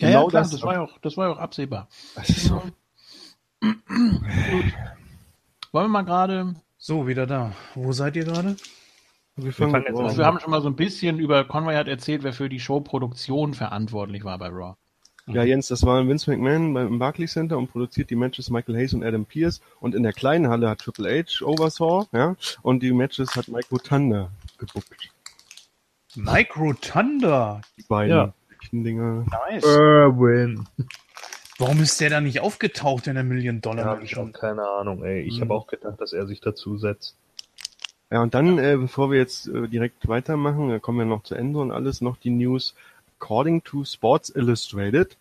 Ja, 0.00 0.08
Genau 0.08 0.22
ja, 0.24 0.28
klar, 0.28 0.42
das- 0.42 0.50
das, 0.50 0.62
war 0.62 0.74
ja 0.74 0.80
auch, 0.82 0.98
das 0.98 1.16
war 1.16 1.28
ja 1.28 1.32
auch 1.34 1.38
absehbar. 1.38 1.88
Das 2.16 2.28
ist 2.28 2.44
so. 2.46 2.62
Wollen 5.72 5.84
wir 5.84 5.88
mal 5.88 6.02
gerade, 6.02 6.54
So, 6.82 7.06
wieder 7.06 7.26
da. 7.26 7.52
Wo 7.74 7.92
seid 7.92 8.16
ihr 8.16 8.24
gerade? 8.24 8.56
Wir 9.36 9.52
fangen 9.52 9.72
fangen 9.72 9.84
jetzt 9.86 9.98
jetzt 9.98 10.12
an. 10.12 10.16
wir 10.16 10.24
haben 10.24 10.40
schon 10.40 10.50
mal 10.50 10.62
so 10.62 10.68
ein 10.68 10.76
bisschen 10.76 11.18
über, 11.18 11.44
Conway 11.44 11.76
hat 11.76 11.88
erzählt, 11.88 12.22
wer 12.22 12.32
für 12.32 12.48
die 12.48 12.58
Showproduktion 12.58 13.52
verantwortlich 13.52 14.24
war 14.24 14.38
bei 14.38 14.48
Raw. 14.48 14.76
Ja, 15.26 15.44
Jens, 15.44 15.68
das 15.68 15.84
war 15.84 16.08
Vince 16.08 16.30
McMahon 16.30 16.72
beim 16.72 16.98
Barclays 16.98 17.34
Center 17.34 17.58
und 17.58 17.70
produziert 17.70 18.08
die 18.08 18.16
Matches 18.16 18.48
Michael 18.48 18.76
Hayes 18.76 18.94
und 18.94 19.04
Adam 19.04 19.26
Pierce. 19.26 19.60
Und 19.78 19.94
in 19.94 20.02
der 20.02 20.14
kleinen 20.14 20.48
Halle 20.48 20.70
hat 20.70 20.78
Triple 20.78 21.22
H 21.22 21.44
oversaw, 21.44 22.06
ja, 22.12 22.34
und 22.62 22.82
die 22.82 22.92
Matches 22.92 23.36
hat 23.36 23.48
Mike 23.48 23.68
Rotunda 23.70 24.30
gebuckt. 24.56 25.10
Mike 26.16 26.58
Rotunda. 26.58 27.60
Die 27.76 27.82
beiden 27.82 28.16
Ja. 28.16 28.34
Dinger. 28.72 29.26
Nice. 29.50 29.64
Erwin. 29.64 30.66
Warum 31.60 31.80
ist 31.82 32.00
der 32.00 32.08
da 32.08 32.20
nicht 32.22 32.40
aufgetaucht 32.40 33.06
in 33.06 33.14
der 33.14 33.22
Million 33.22 33.60
Dollar 33.60 33.84
Ja, 33.84 33.94
Match? 33.96 34.12
ich 34.12 34.18
habe 34.18 34.32
keine 34.32 34.66
Ahnung, 34.66 35.04
ey. 35.04 35.20
Ich 35.20 35.36
Mhm. 35.36 35.42
habe 35.42 35.54
auch 35.54 35.66
gedacht, 35.66 36.00
dass 36.00 36.14
er 36.14 36.26
sich 36.26 36.40
dazu 36.40 36.78
setzt. 36.78 37.14
Ja, 38.10 38.22
und 38.22 38.32
dann, 38.34 38.58
äh, 38.58 38.76
bevor 38.78 39.10
wir 39.10 39.18
jetzt 39.18 39.46
äh, 39.46 39.68
direkt 39.68 40.08
weitermachen, 40.08 40.70
äh, 40.70 40.80
kommen 40.80 40.98
wir 40.98 41.04
noch 41.04 41.22
zu 41.22 41.34
Ende 41.34 41.58
und 41.58 41.70
alles, 41.70 42.00
noch 42.00 42.16
die 42.16 42.30
News. 42.30 42.74
According 43.20 43.62
to 43.62 43.84
Sports 43.84 44.30
Illustrated, 44.34 45.18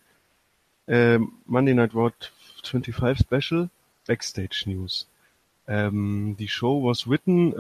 ähm, 0.88 1.34
Monday 1.46 1.74
Night 1.74 1.94
Raw 1.94 2.12
25 2.64 3.20
Special, 3.20 3.70
Backstage 4.08 4.64
News. 4.66 5.08
Ähm, 5.68 6.36
die 6.40 6.48
Show 6.48 6.84
was 6.86 7.06
written 7.08 7.54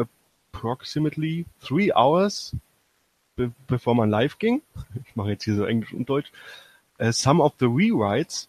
approximately 0.53 1.45
three 1.61 1.91
hours 1.93 2.56
be 3.35 3.51
bevor 3.68 3.93
man 3.93 4.10
live 4.10 4.39
ging. 4.39 4.61
Ich 5.06 5.15
mache 5.18 5.31
jetzt 5.31 5.43
hier 5.43 5.56
so 5.56 5.65
Englisch 5.65 5.93
und 5.93 6.07
Deutsch. 6.10 6.31
Uh, 7.01 7.11
some 7.11 7.41
of 7.43 7.53
the 7.60 7.65
rewrites 7.65 8.47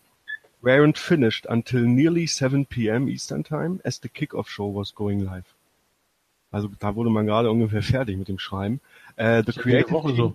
weren't 0.62 0.98
finished 0.98 1.46
until 1.48 1.80
nearly 1.80 2.26
7 2.26 2.66
p.m. 2.66 3.08
Eastern 3.08 3.42
Time 3.44 3.80
as 3.84 4.00
the 4.00 4.08
kickoff 4.08 4.48
show 4.48 4.74
was 4.74 4.94
going 4.94 5.20
live. 5.20 5.54
Also 6.52 6.68
da 6.78 6.94
wurde 6.94 7.10
man 7.10 7.26
gerade 7.26 7.50
ungefähr 7.50 7.82
fertig 7.82 8.18
mit 8.18 8.28
dem 8.28 8.38
Schreiben. 8.38 8.80
Äh, 9.16 9.42
the 9.46 9.52
Creative 9.52 9.90
Woche 9.92 10.08
Team- 10.08 10.16
so. 10.16 10.34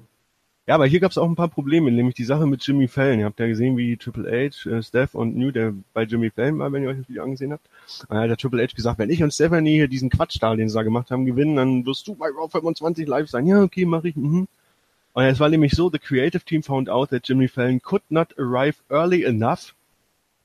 Ja, 0.67 0.73
aber 0.73 0.87
hier 0.87 0.99
gab 0.99 1.11
es 1.11 1.19
auch 1.19 1.29
ein 1.29 1.35
paar 1.35 1.49
Probleme, 1.49 1.91
nämlich 1.91 2.15
die 2.15 2.23
Sache 2.23 2.47
mit 2.47 2.65
Jimmy 2.65 2.87
Fallon. 2.87 3.19
Ihr 3.19 3.25
habt 3.25 3.39
ja 3.39 3.45
gesehen, 3.45 3.77
wie 3.77 3.97
Triple 3.97 4.27
H, 4.31 4.67
äh, 4.67 4.81
Steph 4.81 5.13
und 5.13 5.35
New, 5.35 5.51
der 5.51 5.75
bei 5.93 6.03
Jimmy 6.03 6.31
Fallon 6.31 6.57
war, 6.57 6.71
wenn 6.71 6.81
ihr 6.81 6.89
euch 6.89 6.97
das 6.97 7.07
Video 7.07 7.23
angesehen 7.23 7.53
habt. 7.53 7.67
Und 8.07 8.15
da 8.15 8.21
hat 8.21 8.29
der 8.31 8.37
Triple 8.37 8.63
H 8.63 8.73
gesagt, 8.75 8.97
wenn 8.97 9.11
ich 9.11 9.21
und 9.21 9.31
Stephanie 9.31 9.75
hier 9.75 9.87
diesen 9.87 10.09
Quatsch 10.09 10.37
da, 10.41 10.55
den 10.55 10.67
sie 10.67 10.73
da 10.73 10.81
gemacht 10.81 11.11
haben, 11.11 11.25
gewinnen, 11.25 11.55
dann 11.55 11.85
wirst 11.85 12.07
du 12.07 12.15
bei 12.15 12.29
Raw 12.29 12.49
25 12.49 13.07
live 13.07 13.29
sein. 13.29 13.45
Ja, 13.45 13.61
okay, 13.61 13.85
mach 13.85 14.03
ich. 14.05 14.15
Mhm. 14.15 14.47
Und 15.13 15.23
es 15.23 15.39
war 15.39 15.49
nämlich 15.49 15.73
so, 15.73 15.91
the 15.91 15.99
creative 15.99 16.43
team 16.43 16.63
found 16.63 16.89
out 16.89 17.11
that 17.11 17.27
Jimmy 17.27 17.47
Fallon 17.47 17.79
could 17.79 18.01
not 18.09 18.33
arrive 18.39 18.77
early 18.89 19.23
enough 19.23 19.75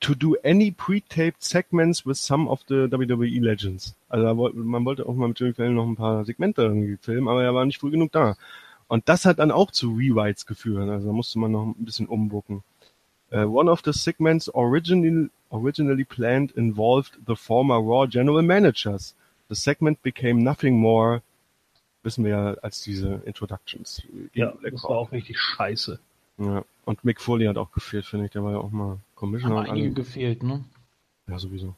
to 0.01 0.15
do 0.15 0.37
any 0.43 0.71
pre-taped 0.71 1.43
segments 1.43 2.07
with 2.07 2.17
some 2.17 2.49
of 2.49 2.61
the 2.69 2.89
WWE 2.91 3.41
Legends. 3.41 3.95
Also 4.09 4.37
wollte, 4.37 4.59
man 4.59 4.85
wollte 4.85 5.07
auch 5.07 5.15
mal 5.15 5.29
mit 5.29 5.39
Jimmy 5.39 5.55
Fallon 5.55 5.75
noch 5.75 5.87
ein 5.87 5.97
paar 5.97 6.25
Segmente 6.25 6.63
irgendwie 6.63 6.97
filmen, 6.97 7.29
aber 7.29 7.43
er 7.43 7.55
war 7.55 7.65
nicht 7.65 7.79
früh 7.79 7.91
genug 7.91 8.13
da. 8.13 8.37
Und 8.89 9.09
das 9.09 9.25
hat 9.25 9.39
dann 9.39 9.51
auch 9.53 9.71
zu 9.71 9.93
Rewrites 9.95 10.47
geführt. 10.47 10.89
Also 10.89 11.09
da 11.09 11.13
musste 11.13 11.39
man 11.39 11.53
noch 11.53 11.67
ein 11.67 11.85
bisschen 11.85 12.07
umbucken. 12.07 12.63
Uh, 13.33 13.45
one 13.47 13.71
of 13.71 13.83
the 13.85 13.93
segments 13.93 14.53
originally, 14.55 15.31
originally 15.51 16.05
planned 16.05 16.51
involved 16.53 17.17
the 17.29 17.37
former 17.37 17.77
Raw 17.77 18.05
general 18.05 18.43
managers 18.43 19.15
The 19.51 19.57
segment 19.57 20.01
became 20.03 20.45
nothing 20.45 20.79
more, 20.79 21.23
wissen 22.05 22.25
wir 22.25 22.31
ja, 22.31 22.55
als 22.63 22.83
diese 22.83 23.21
Introductions. 23.25 24.01
Ja, 24.33 24.55
das 24.63 24.85
war 24.85 24.91
auch 24.91 25.11
richtig 25.11 25.41
scheiße. 25.41 25.99
Ja. 26.39 26.65
Und 26.85 27.05
Mick 27.05 27.21
Foley 27.21 27.47
hat 27.47 27.57
auch 27.57 27.73
gefehlt, 27.73 28.07
finde 28.07 28.27
ich. 28.27 28.31
Der 28.31 28.45
war 28.45 28.53
ja 28.53 28.59
auch 28.59 28.71
mal 28.71 28.99
Commissioner. 29.21 29.57
und 29.57 29.69
einige 29.71 29.87
alle- 29.87 29.95
gefehlt, 29.95 30.43
ne? 30.43 30.65
Ja, 31.29 31.39
sowieso. 31.39 31.75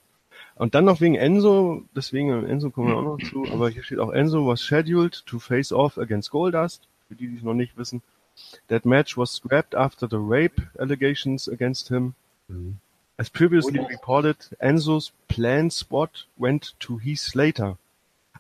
Und 0.55 0.75
dann 0.75 0.85
noch 0.85 1.01
wegen 1.01 1.15
Enzo, 1.15 1.83
deswegen 1.95 2.45
Enzo 2.47 2.71
kommen 2.71 2.89
wir 2.89 2.97
auch 2.97 3.03
noch 3.03 3.19
zu, 3.19 3.45
aber 3.53 3.69
hier 3.69 3.83
steht 3.83 3.99
auch 3.99 4.13
Enzo 4.13 4.47
was 4.47 4.63
scheduled 4.63 5.25
to 5.27 5.39
face 5.39 5.73
off 5.73 5.99
against 5.99 6.31
Goldust, 6.31 6.89
für 7.09 7.15
die, 7.15 7.29
die 7.29 7.37
es 7.37 7.43
noch 7.43 7.55
nicht 7.55 7.77
wissen. 7.77 8.03
That 8.69 8.87
match 8.87 9.17
was 9.19 9.35
scrapped 9.35 9.75
after 9.75 10.09
the 10.09 10.17
rape 10.19 10.63
allegations 10.79 11.49
against 11.49 11.89
him. 11.89 12.15
As 13.19 13.29
previously 13.31 13.79
reported, 13.81 14.37
Enzo's 14.59 15.13
planned 15.29 15.73
spot 15.73 16.27
went 16.37 16.75
to 16.81 16.99
Heath 16.99 17.19
Slater. 17.21 17.77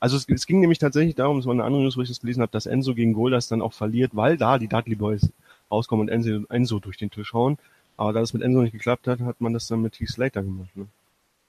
Also 0.00 0.16
es, 0.16 0.28
es 0.28 0.46
ging 0.46 0.60
nämlich 0.60 0.78
tatsächlich 0.78 1.14
darum, 1.14 1.38
es 1.38 1.46
war 1.46 1.52
eine 1.52 1.64
andere 1.64 1.82
News, 1.82 1.96
wo 1.96 2.02
ich 2.02 2.08
das 2.08 2.20
gelesen 2.20 2.42
habe, 2.42 2.52
dass 2.52 2.66
Enzo 2.66 2.94
gegen 2.94 3.12
Goldust 3.12 3.52
dann 3.52 3.62
auch 3.62 3.72
verliert, 3.72 4.12
weil 4.14 4.36
da 4.36 4.58
die 4.58 4.68
Dudley 4.68 4.96
Boys 4.96 5.30
rauskommen 5.70 6.08
und 6.08 6.12
Enzo, 6.12 6.46
Enzo 6.48 6.78
durch 6.80 6.96
den 6.96 7.10
Tisch 7.10 7.32
hauen. 7.32 7.58
Aber 8.02 8.12
da 8.12 8.20
das 8.20 8.32
mit 8.34 8.42
Enzo 8.42 8.62
nicht 8.62 8.72
geklappt 8.72 9.06
hat, 9.06 9.20
hat 9.20 9.40
man 9.40 9.52
das 9.52 9.68
dann 9.68 9.80
mit 9.82 9.98
Heath 10.00 10.08
Slater 10.10 10.42
gemacht. 10.42 10.74
Ne? 10.76 10.86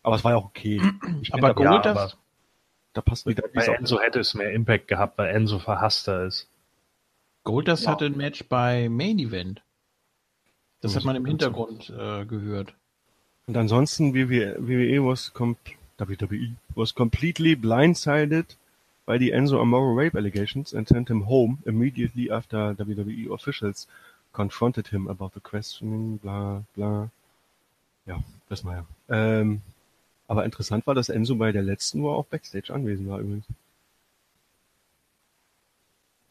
Aber 0.04 0.16
es 0.18 0.24
war 0.24 0.32
ja 0.34 0.38
auch 0.38 0.46
okay. 0.46 0.80
Aber 1.32 1.48
Ja, 1.48 1.54
Gold, 1.54 1.68
aber 1.88 1.94
das, 1.94 2.18
Da 2.94 3.02
passt 3.02 3.26
Dudleys 3.26 3.52
bei. 3.54 3.66
Enzo 3.74 4.00
hätte 4.00 4.20
es 4.20 4.34
mehr 4.36 4.52
Impact 4.52 4.88
gehabt, 4.88 5.18
weil 5.18 5.34
Enzo 5.36 5.58
verhasster 5.58 6.26
ist. 6.26 6.48
Gold, 7.44 7.68
das 7.68 7.86
Ja. 7.86 7.92
hatte 7.92 8.06
ein 8.06 8.16
Match 8.18 8.44
bei 8.48 8.88
Main 8.88 9.18
Event. 9.18 9.64
Das 10.82 10.94
Oh, 10.94 10.98
hat 10.98 11.06
man 11.06 11.16
im 11.16 11.24
das- 11.24 11.30
Hintergrund 11.32 11.90
äh, 11.90 12.26
gehört. 12.26 12.74
Und 13.48 13.58
ansonsten 13.58 14.14
WWE, 14.14 14.56
WWE 14.60 15.04
was 15.06 15.34
WWE 15.34 16.56
was 16.76 16.94
completely 16.94 17.56
blindsided 17.56 18.58
by 19.06 19.18
the 19.18 19.32
Enzo 19.32 19.60
Amore 19.60 19.96
rape 19.96 20.16
allegations 20.18 20.74
and 20.74 20.88
sent 20.88 21.10
him 21.10 21.28
home 21.28 21.58
immediately 21.66 22.32
after 22.32 22.76
WWE 22.78 23.30
officials 23.32 23.88
confronted 24.34 24.88
him 24.88 25.08
about 25.08 25.32
the 25.34 25.40
questioning, 25.40 26.18
bla 26.18 26.64
bla. 26.76 27.10
Ja, 28.06 28.20
wissen 28.50 28.68
wir 28.68 28.76
ja. 28.76 28.86
Ähm, 29.10 29.62
aber 30.28 30.46
interessant 30.46 30.86
war, 30.88 30.96
dass 30.96 31.10
Enzo 31.10 31.36
bei 31.36 31.52
der 31.52 31.62
letzten 31.62 32.04
War 32.04 32.16
auch 32.16 32.26
Backstage 32.26 32.74
anwesend 32.74 33.08
war 33.08 33.20
übrigens. 33.20 33.46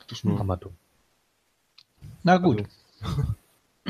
Das 0.09 0.19
ist 0.19 0.24
nur, 0.24 0.39
Hammerdumm. 0.39 0.74
Na 2.23 2.37
gut. 2.39 2.65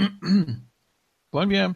Wollen 1.33 1.51
wir 1.51 1.75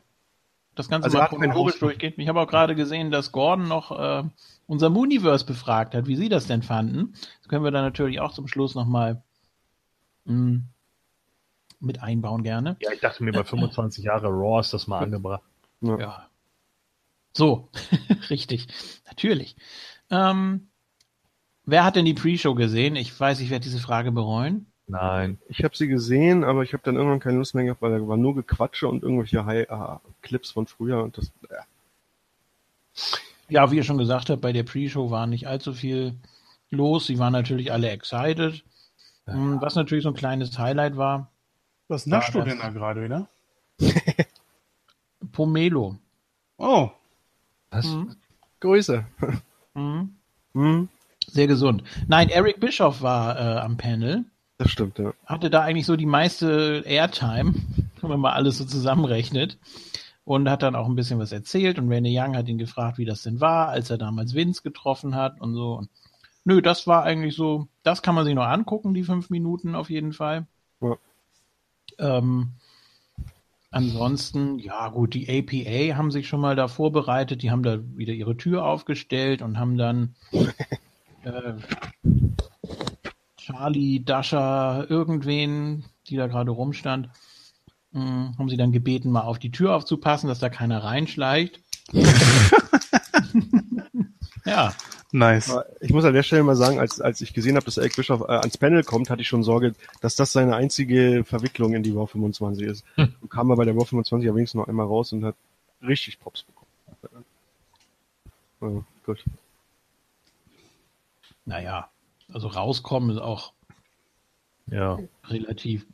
das 0.74 0.88
Ganze 0.88 1.06
Also 1.06 1.18
mal 1.18 1.28
chronologisch 1.28 1.78
durchgehen? 1.78 2.14
Ich 2.16 2.28
habe 2.28 2.40
auch 2.40 2.48
gerade 2.48 2.74
gesehen, 2.74 3.10
dass 3.10 3.32
Gordon 3.32 3.68
noch 3.68 3.90
äh, 3.98 4.24
unser 4.66 4.90
Mooniverse 4.90 5.46
befragt 5.46 5.94
hat, 5.94 6.06
wie 6.06 6.16
sie 6.16 6.28
das 6.28 6.46
denn 6.46 6.62
fanden. 6.62 7.14
Das 7.40 7.48
können 7.48 7.64
wir 7.64 7.70
dann 7.70 7.84
natürlich 7.84 8.20
auch 8.20 8.32
zum 8.32 8.46
Schluss 8.46 8.74
nochmal 8.74 9.22
mit 11.80 12.02
einbauen 12.02 12.42
gerne. 12.42 12.76
Ja, 12.80 12.92
ich 12.92 13.00
dachte 13.00 13.22
mir, 13.24 13.32
bei 13.32 13.44
25 13.44 14.04
Jahre 14.04 14.28
Raw 14.28 14.60
ist 14.60 14.72
das 14.72 14.86
mal 14.86 15.00
angebracht. 15.00 15.42
ja. 15.80 15.98
Ja. 15.98 16.26
So, 17.32 17.68
richtig, 18.30 18.66
natürlich. 19.06 19.56
Ähm, 20.10 20.68
wer 21.66 21.84
hat 21.84 21.96
denn 21.96 22.06
die 22.06 22.14
Pre-Show 22.14 22.54
gesehen? 22.54 22.96
Ich 22.96 23.18
weiß, 23.18 23.40
ich 23.40 23.50
werde 23.50 23.64
diese 23.64 23.78
Frage 23.78 24.10
bereuen. 24.10 24.72
Nein. 24.86 25.38
Ich 25.48 25.62
habe 25.62 25.76
sie 25.76 25.86
gesehen, 25.88 26.44
aber 26.44 26.62
ich 26.62 26.72
habe 26.72 26.82
dann 26.84 26.96
irgendwann 26.96 27.20
keine 27.20 27.36
Lust 27.36 27.54
mehr 27.54 27.64
gehabt, 27.64 27.82
weil 27.82 27.98
da 27.98 28.08
war 28.08 28.16
nur 28.16 28.34
Gequatsche 28.36 28.88
und 28.88 29.02
irgendwelche 29.02 29.44
High 29.44 29.68
äh, 29.68 29.98
Clips 30.22 30.52
von 30.52 30.66
früher 30.66 31.02
und 31.02 31.18
das. 31.18 31.30
Äh. 31.50 31.56
Ja, 33.48 33.70
wie 33.70 33.76
ihr 33.76 33.84
schon 33.84 33.98
gesagt 33.98 34.30
habt, 34.30 34.40
bei 34.40 34.52
der 34.52 34.62
Pre-Show 34.62 35.10
war 35.10 35.26
nicht 35.26 35.46
allzu 35.46 35.74
viel 35.74 36.14
los. 36.70 37.06
Sie 37.06 37.18
waren 37.18 37.32
natürlich 37.32 37.70
alle 37.70 37.90
excited. 37.90 38.64
Mm, 39.26 39.60
Was 39.60 39.74
natürlich 39.74 40.04
so 40.04 40.10
ein 40.10 40.14
kleines 40.16 40.58
Highlight 40.58 40.96
war, 40.96 41.30
Was 41.88 42.06
naschst 42.06 42.34
du 42.34 42.42
denn 42.42 42.58
da 42.58 42.70
gerade 42.70 43.02
wieder? 43.04 43.28
Pomelo. 45.32 45.96
Oh, 46.58 46.90
Was? 47.70 47.86
Mhm. 47.86 48.16
Grüße. 48.60 49.04
Mhm. 49.74 50.14
Hm, 50.54 50.88
Sehr 51.26 51.46
gesund. 51.46 51.84
Nein, 52.08 52.30
Eric 52.30 52.60
Bischoff 52.60 53.02
war 53.02 53.38
äh, 53.38 53.58
am 53.60 53.76
Panel. 53.76 54.24
das 54.56 54.70
stimmt, 54.70 54.98
ja. 54.98 55.12
Hatte 55.26 55.50
da 55.50 55.60
eigentlich 55.60 55.84
so 55.84 55.96
die 55.96 56.06
meiste 56.06 56.82
Airtime, 56.86 57.52
wenn 58.00 58.08
man 58.08 58.20
mal 58.20 58.32
alles 58.32 58.56
so 58.56 58.64
zusammenrechnet. 58.64 59.58
Und 60.24 60.48
hat 60.48 60.62
dann 60.62 60.74
auch 60.74 60.86
ein 60.88 60.94
bisschen 60.96 61.18
was 61.18 61.30
erzählt. 61.30 61.78
Und 61.78 61.90
Randy 61.92 62.18
Young 62.18 62.34
hat 62.34 62.48
ihn 62.48 62.56
gefragt, 62.56 62.96
wie 62.96 63.04
das 63.04 63.22
denn 63.22 63.38
war, 63.42 63.68
als 63.68 63.90
er 63.90 63.98
damals 63.98 64.32
Vince 64.32 64.62
getroffen 64.62 65.14
hat 65.14 65.42
und 65.42 65.52
so. 65.54 65.74
Und 65.74 65.90
nö, 66.44 66.62
das 66.62 66.86
war 66.86 67.02
eigentlich 67.02 67.36
so, 67.36 67.68
das 67.82 68.00
kann 68.00 68.14
man 68.14 68.24
sich 68.24 68.34
noch 68.34 68.46
angucken, 68.46 68.94
die 68.94 69.04
fünf 69.04 69.28
Minuten 69.28 69.74
auf 69.74 69.90
jeden 69.90 70.14
Fall. 70.14 70.46
Ja. 70.80 70.96
Ähm, 71.98 72.52
ansonsten, 73.70 74.58
ja 74.58 74.88
gut, 74.88 75.14
die 75.14 75.28
APA 75.28 75.96
haben 75.96 76.10
sich 76.10 76.28
schon 76.28 76.40
mal 76.40 76.56
da 76.56 76.68
vorbereitet, 76.68 77.42
die 77.42 77.50
haben 77.50 77.62
da 77.62 77.78
wieder 77.96 78.12
ihre 78.12 78.36
Tür 78.36 78.64
aufgestellt 78.64 79.42
und 79.42 79.58
haben 79.58 79.76
dann 79.76 80.14
äh, 81.22 81.54
Charlie, 83.36 84.04
Dasha, 84.04 84.84
irgendwen, 84.88 85.84
die 86.08 86.16
da 86.16 86.26
gerade 86.26 86.50
rumstand, 86.50 87.08
mh, 87.92 88.34
haben 88.38 88.48
sie 88.48 88.56
dann 88.56 88.72
gebeten, 88.72 89.10
mal 89.10 89.22
auf 89.22 89.38
die 89.38 89.50
Tür 89.50 89.76
aufzupassen, 89.76 90.28
dass 90.28 90.38
da 90.38 90.48
keiner 90.48 90.82
reinschleicht. 90.82 91.60
ja, 94.44 94.74
nice. 95.16 95.54
Ich 95.80 95.92
muss 95.92 96.04
an 96.04 96.14
der 96.14 96.22
Stelle 96.22 96.42
mal 96.42 96.56
sagen, 96.56 96.78
als, 96.78 97.00
als 97.00 97.20
ich 97.20 97.32
gesehen 97.34 97.56
habe, 97.56 97.64
dass 97.64 97.76
Eric 97.76 97.96
Bischoff 97.96 98.20
äh, 98.22 98.32
ans 98.32 98.58
Panel 98.58 98.84
kommt, 98.84 99.10
hatte 99.10 99.22
ich 99.22 99.28
schon 99.28 99.42
Sorge, 99.42 99.74
dass 100.00 100.16
das 100.16 100.32
seine 100.32 100.54
einzige 100.56 101.24
Verwicklung 101.24 101.74
in 101.74 101.82
die 101.82 101.90
Raw 101.92 102.06
25 102.06 102.66
ist. 102.66 102.84
Und 102.96 103.28
kam 103.30 103.50
aber 103.50 103.56
bei 103.58 103.64
der 103.64 103.74
Raw 103.74 103.84
25 103.84 104.26
ja 104.26 104.34
wenigstens 104.34 104.58
noch 104.60 104.68
einmal 104.68 104.86
raus 104.86 105.12
und 105.12 105.24
hat 105.24 105.34
richtig 105.82 106.18
Pops 106.20 106.44
bekommen. 106.44 107.24
Ja, 108.60 108.84
gut. 109.04 109.24
naja, 111.44 111.90
also 112.32 112.48
rauskommen 112.48 113.10
ist 113.10 113.18
auch 113.22 113.52
Ja, 114.66 114.98
relativ. 115.24 115.86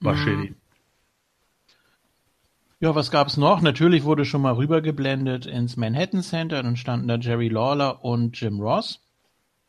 war 0.00 0.14
Mhm. 0.14 0.54
Ja, 2.80 2.94
was 2.94 3.10
gab's 3.10 3.36
noch? 3.36 3.60
Natürlich 3.60 4.04
wurde 4.04 4.24
schon 4.24 4.40
mal 4.40 4.54
rübergeblendet 4.54 5.44
ins 5.44 5.76
Manhattan 5.76 6.22
Center, 6.22 6.62
dann 6.62 6.76
standen 6.76 7.08
da 7.08 7.16
Jerry 7.16 7.48
Lawler 7.48 8.02
und 8.04 8.40
Jim 8.40 8.58
Ross. 8.58 9.00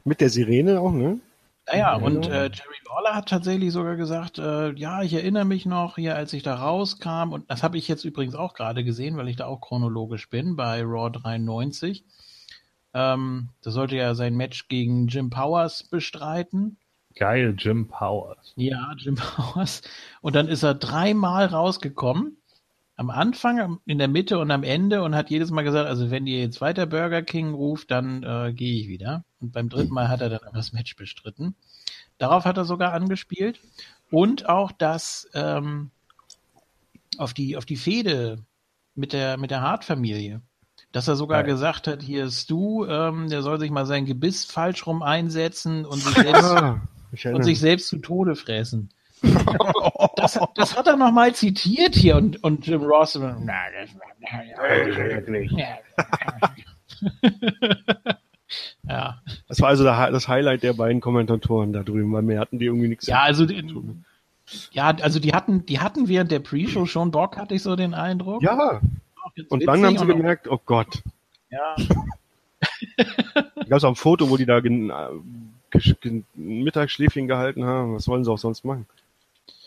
Mit 0.05 0.21
der 0.21 0.29
Sirene 0.29 0.79
auch, 0.79 0.91
ne? 0.93 1.19
Naja, 1.67 1.97
Ja. 1.97 2.05
und 2.05 2.25
äh, 2.27 2.43
Jerry 2.45 2.77
Lawler 2.87 3.13
hat 3.15 3.27
tatsächlich 3.29 3.71
sogar 3.73 3.97
gesagt, 3.97 4.39
äh, 4.39 4.71
ja, 4.73 5.01
ich 5.03 5.13
erinnere 5.13 5.43
mich 5.45 5.65
noch, 5.65 5.95
hier, 5.95 6.15
als 6.15 6.31
ich 6.31 6.41
da 6.43 6.55
rauskam, 6.55 7.33
und 7.33 7.51
das 7.51 7.63
habe 7.63 7.77
ich 7.77 7.87
jetzt 7.89 8.05
übrigens 8.05 8.33
auch 8.35 8.53
gerade 8.53 8.83
gesehen, 8.85 9.17
weil 9.17 9.27
ich 9.27 9.35
da 9.35 9.45
auch 9.45 9.59
chronologisch 9.59 10.29
bin, 10.29 10.55
bei 10.55 10.81
Raw 10.81 11.09
93. 11.11 12.05
Ähm, 12.93 13.49
da 13.61 13.71
sollte 13.71 13.95
ja 13.97 14.15
sein 14.15 14.35
Match 14.35 14.69
gegen 14.69 15.07
Jim 15.07 15.29
Powers 15.29 15.83
bestreiten. 15.83 16.77
Geil, 17.15 17.55
Jim 17.57 17.89
Powers. 17.89 18.53
Ja, 18.55 18.93
Jim 18.97 19.15
Powers. 19.35 19.81
Und 20.21 20.35
dann 20.35 20.47
ist 20.47 20.63
er 20.63 20.75
dreimal 20.75 21.45
rausgekommen. 21.47 22.37
Am 22.97 23.09
Anfang, 23.09 23.79
in 23.85 23.97
der 23.97 24.07
Mitte 24.07 24.37
und 24.37 24.51
am 24.51 24.63
Ende 24.63 25.01
und 25.01 25.15
hat 25.15 25.29
jedes 25.29 25.49
Mal 25.49 25.63
gesagt, 25.63 25.87
also 25.87 26.11
wenn 26.11 26.27
ihr 26.27 26.39
jetzt 26.39 26.61
weiter 26.61 26.85
Burger 26.85 27.23
King 27.23 27.53
ruft, 27.53 27.89
dann 27.89 28.21
äh, 28.23 28.53
gehe 28.53 28.79
ich 28.79 28.87
wieder. 28.87 29.23
Und 29.39 29.53
beim 29.53 29.69
dritten 29.69 29.93
Mal 29.93 30.09
hat 30.09 30.21
er 30.21 30.29
dann 30.29 30.41
aber 30.45 30.57
das 30.57 30.73
Match 30.73 30.95
bestritten. 30.95 31.55
Darauf 32.17 32.45
hat 32.45 32.57
er 32.57 32.65
sogar 32.65 32.93
angespielt. 32.93 33.59
Und 34.11 34.47
auch 34.47 34.71
das 34.71 35.27
ähm, 35.33 35.89
auf 37.17 37.33
die 37.33 37.57
auf 37.57 37.65
die 37.65 37.77
Fehde 37.77 38.43
mit 38.93 39.13
der 39.13 39.37
mit 39.37 39.51
der 39.51 39.61
Hart-Familie. 39.61 40.41
Dass 40.91 41.07
er 41.07 41.15
sogar 41.15 41.43
Geil. 41.43 41.53
gesagt 41.53 41.87
hat, 41.87 42.03
hier 42.03 42.29
Stu, 42.29 42.85
ähm, 42.85 43.29
der 43.29 43.41
soll 43.41 43.59
sich 43.59 43.71
mal 43.71 43.85
sein 43.85 44.05
Gebiss 44.05 44.43
falsch 44.43 44.85
rum 44.85 45.01
einsetzen 45.01 45.85
und 45.85 45.99
sich 46.03 46.13
selbst 46.13 47.25
und 47.25 47.43
sich 47.43 47.59
selbst 47.59 47.87
zu 47.87 47.97
Tode 47.99 48.35
fressen. 48.35 48.89
Das, 50.15 50.39
das 50.55 50.77
hat 50.77 50.87
er 50.87 50.97
nochmal 50.97 51.33
zitiert 51.33 51.95
hier 51.95 52.15
und, 52.15 52.43
und 52.43 52.65
Jim 52.65 52.81
Ross. 52.81 53.19
Na, 53.19 53.53
das, 53.79 53.89
ja. 58.87 59.21
Das 59.47 59.61
war 59.61 59.69
also 59.69 59.83
das 59.83 60.27
Highlight 60.27 60.63
der 60.63 60.73
beiden 60.73 61.01
Kommentatoren 61.01 61.73
da 61.73 61.83
drüben, 61.83 62.11
weil 62.13 62.21
mehr 62.23 62.39
hatten 62.39 62.59
die 62.59 62.65
irgendwie 62.65 62.87
nichts. 62.87 63.07
ja, 63.07 63.21
also 63.21 63.45
zu 63.45 63.53
die, 63.53 63.67
tun. 63.67 64.05
ja, 64.71 64.95
also 65.01 65.19
die 65.19 65.33
hatten, 65.33 65.65
die 65.65 65.79
hatten 65.79 66.07
während 66.07 66.31
der 66.31 66.39
Pre-Show 66.39 66.85
schon 66.85 67.11
Bock, 67.11 67.37
hatte 67.37 67.55
ich 67.55 67.63
so 67.63 67.75
den 67.75 67.93
Eindruck. 67.93 68.41
Ja, 68.43 68.81
und 69.49 69.65
dann 69.65 69.85
haben 69.85 69.97
sie 69.97 70.05
gemerkt, 70.05 70.47
oh 70.47 70.59
Gott. 70.65 71.01
Ja, 71.49 71.75
Da 73.35 73.63
gab 73.67 73.77
es 73.77 73.83
auch 73.83 73.89
ein 73.89 73.95
Foto, 73.95 74.29
wo 74.29 74.37
die 74.37 74.45
da 74.45 74.57
äh, 74.59 75.09
Mittagsschläfchen 76.35 77.27
gehalten 77.27 77.65
haben. 77.65 77.95
Was 77.95 78.07
wollen 78.07 78.23
sie 78.23 78.31
auch 78.31 78.37
sonst 78.37 78.65
machen? 78.65 78.85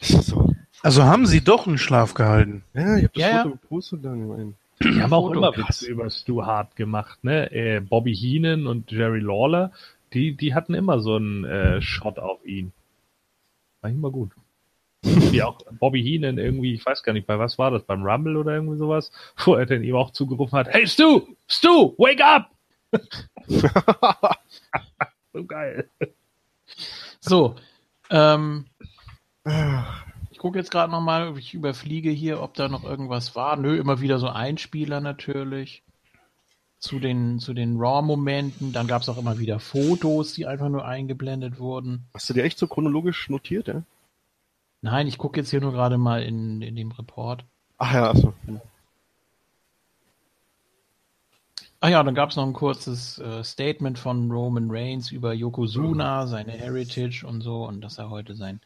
So. 0.04 0.54
Also 0.82 1.04
haben 1.04 1.26
sie 1.26 1.42
doch 1.42 1.66
einen 1.66 1.78
Schlaf 1.78 2.14
gehalten. 2.14 2.62
Ja, 2.74 2.96
ich 2.96 3.04
habe 3.04 3.10
das 3.14 3.22
Ja, 3.22 3.28
ja. 3.30 3.42
Foto 3.42 3.56
gepostet 3.56 4.04
dann. 4.04 4.54
Die 4.82 5.02
haben 5.02 5.12
auch 5.12 5.30
immer 5.30 5.56
Witze 5.56 5.86
über 5.86 6.10
Stu 6.10 6.44
Hart 6.44 6.76
gemacht, 6.76 7.22
ne? 7.24 7.50
Äh, 7.52 7.80
Bobby 7.80 8.14
Heenan 8.14 8.66
und 8.66 8.90
Jerry 8.90 9.20
Lawler, 9.20 9.72
Die, 10.12 10.36
die 10.36 10.54
hatten 10.54 10.74
immer 10.74 11.00
so 11.00 11.16
einen 11.16 11.44
äh, 11.44 11.80
Shot 11.80 12.18
auf 12.18 12.44
ihn. 12.44 12.72
War 13.80 13.90
immer 13.90 14.10
gut. 14.10 14.30
Wie 15.02 15.42
auch 15.42 15.58
Bobby 15.72 16.02
Heenan 16.02 16.38
irgendwie, 16.38 16.74
ich 16.74 16.84
weiß 16.84 17.02
gar 17.02 17.12
nicht, 17.12 17.26
bei 17.26 17.38
was 17.38 17.58
war 17.58 17.70
das, 17.70 17.82
beim 17.84 18.02
Rumble 18.02 18.36
oder 18.36 18.54
irgendwie 18.54 18.78
sowas, 18.78 19.10
wo 19.44 19.54
er 19.54 19.66
dann 19.66 19.84
ihm 19.84 19.96
auch 19.96 20.10
zugerufen 20.10 20.58
hat, 20.58 20.68
hey 20.68 20.86
Stu, 20.86 21.22
Stu, 21.48 21.94
wake 21.98 22.22
up! 22.22 22.50
so 25.32 25.44
geil. 25.44 25.88
So, 27.20 27.56
ähm, 28.10 28.66
ich 30.30 30.38
gucke 30.38 30.58
jetzt 30.58 30.70
gerade 30.70 30.90
nochmal, 30.90 31.36
ich 31.38 31.54
überfliege 31.54 32.10
hier, 32.10 32.40
ob 32.42 32.54
da 32.54 32.68
noch 32.68 32.84
irgendwas 32.84 33.36
war. 33.36 33.56
Nö, 33.56 33.76
immer 33.76 34.00
wieder 34.00 34.18
so 34.18 34.28
Einspieler 34.28 35.00
natürlich 35.00 35.82
zu 36.78 36.98
den, 36.98 37.38
zu 37.38 37.54
den 37.54 37.76
Raw-Momenten. 37.78 38.72
Dann 38.72 38.86
gab 38.86 39.02
es 39.02 39.08
auch 39.08 39.18
immer 39.18 39.38
wieder 39.38 39.60
Fotos, 39.60 40.34
die 40.34 40.46
einfach 40.46 40.68
nur 40.68 40.84
eingeblendet 40.84 41.58
wurden. 41.58 42.06
Hast 42.14 42.28
du 42.28 42.34
dir 42.34 42.44
echt 42.44 42.58
so 42.58 42.66
chronologisch 42.66 43.28
notiert, 43.28 43.68
ja? 43.68 43.82
Nein, 44.80 45.06
ich 45.06 45.16
gucke 45.16 45.40
jetzt 45.40 45.50
hier 45.50 45.62
nur 45.62 45.72
gerade 45.72 45.96
mal 45.96 46.22
in, 46.22 46.60
in 46.60 46.76
dem 46.76 46.92
Report. 46.92 47.44
Ach 47.78 47.94
ja, 47.94 48.10
achso. 48.10 48.34
Ach 51.80 51.88
ja, 51.88 52.02
dann 52.02 52.14
gab 52.14 52.30
es 52.30 52.36
noch 52.36 52.46
ein 52.46 52.52
kurzes 52.54 53.18
äh, 53.18 53.44
Statement 53.44 53.98
von 53.98 54.30
Roman 54.30 54.70
Reigns 54.70 55.10
über 55.10 55.34
Yokozuna, 55.34 56.26
seine 56.26 56.52
Heritage 56.52 57.26
und 57.26 57.42
so, 57.42 57.66
und 57.66 57.82
dass 57.82 57.98
er 57.98 58.08
heute 58.10 58.34
sein 58.34 58.60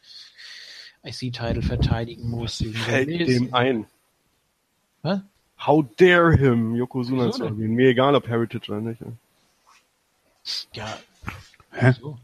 IC-Title 1.03 1.61
verteidigen 1.61 2.29
muss. 2.29 2.63
Fällt 2.73 3.09
dem 3.09 3.53
ein. 3.53 3.85
Was? 5.01 5.21
How 5.65 5.85
dare 5.97 6.35
him, 6.37 6.75
Yokozuna 6.75 7.31
zu 7.31 7.43
erwähnen. 7.45 7.73
Mir 7.75 7.89
egal, 7.89 8.15
ob 8.15 8.27
Heritage 8.27 8.71
oder 8.71 8.81
nicht. 8.81 9.01
ja. 9.01 9.07
Ja, 10.73 10.97
Hä? 11.71 11.91
so. 11.99 12.17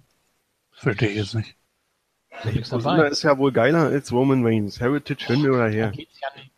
Verstehe 0.71 1.09
ich 1.09 1.17
jetzt 1.17 1.35
nicht. 1.35 1.55
Yokozuna 2.53 3.03
ist 3.05 3.23
ja 3.23 3.37
wohl 3.37 3.51
geiler 3.51 3.83
als 3.87 4.11
Roman 4.11 4.45
Reigns. 4.45 4.79
Heritage 4.79 5.25
hin 5.27 5.49
oder 5.49 5.65
Da 5.67 5.71
her. 5.73 5.91
geht's 5.91 6.19
ja 6.19 6.27
nicht. 6.35 6.51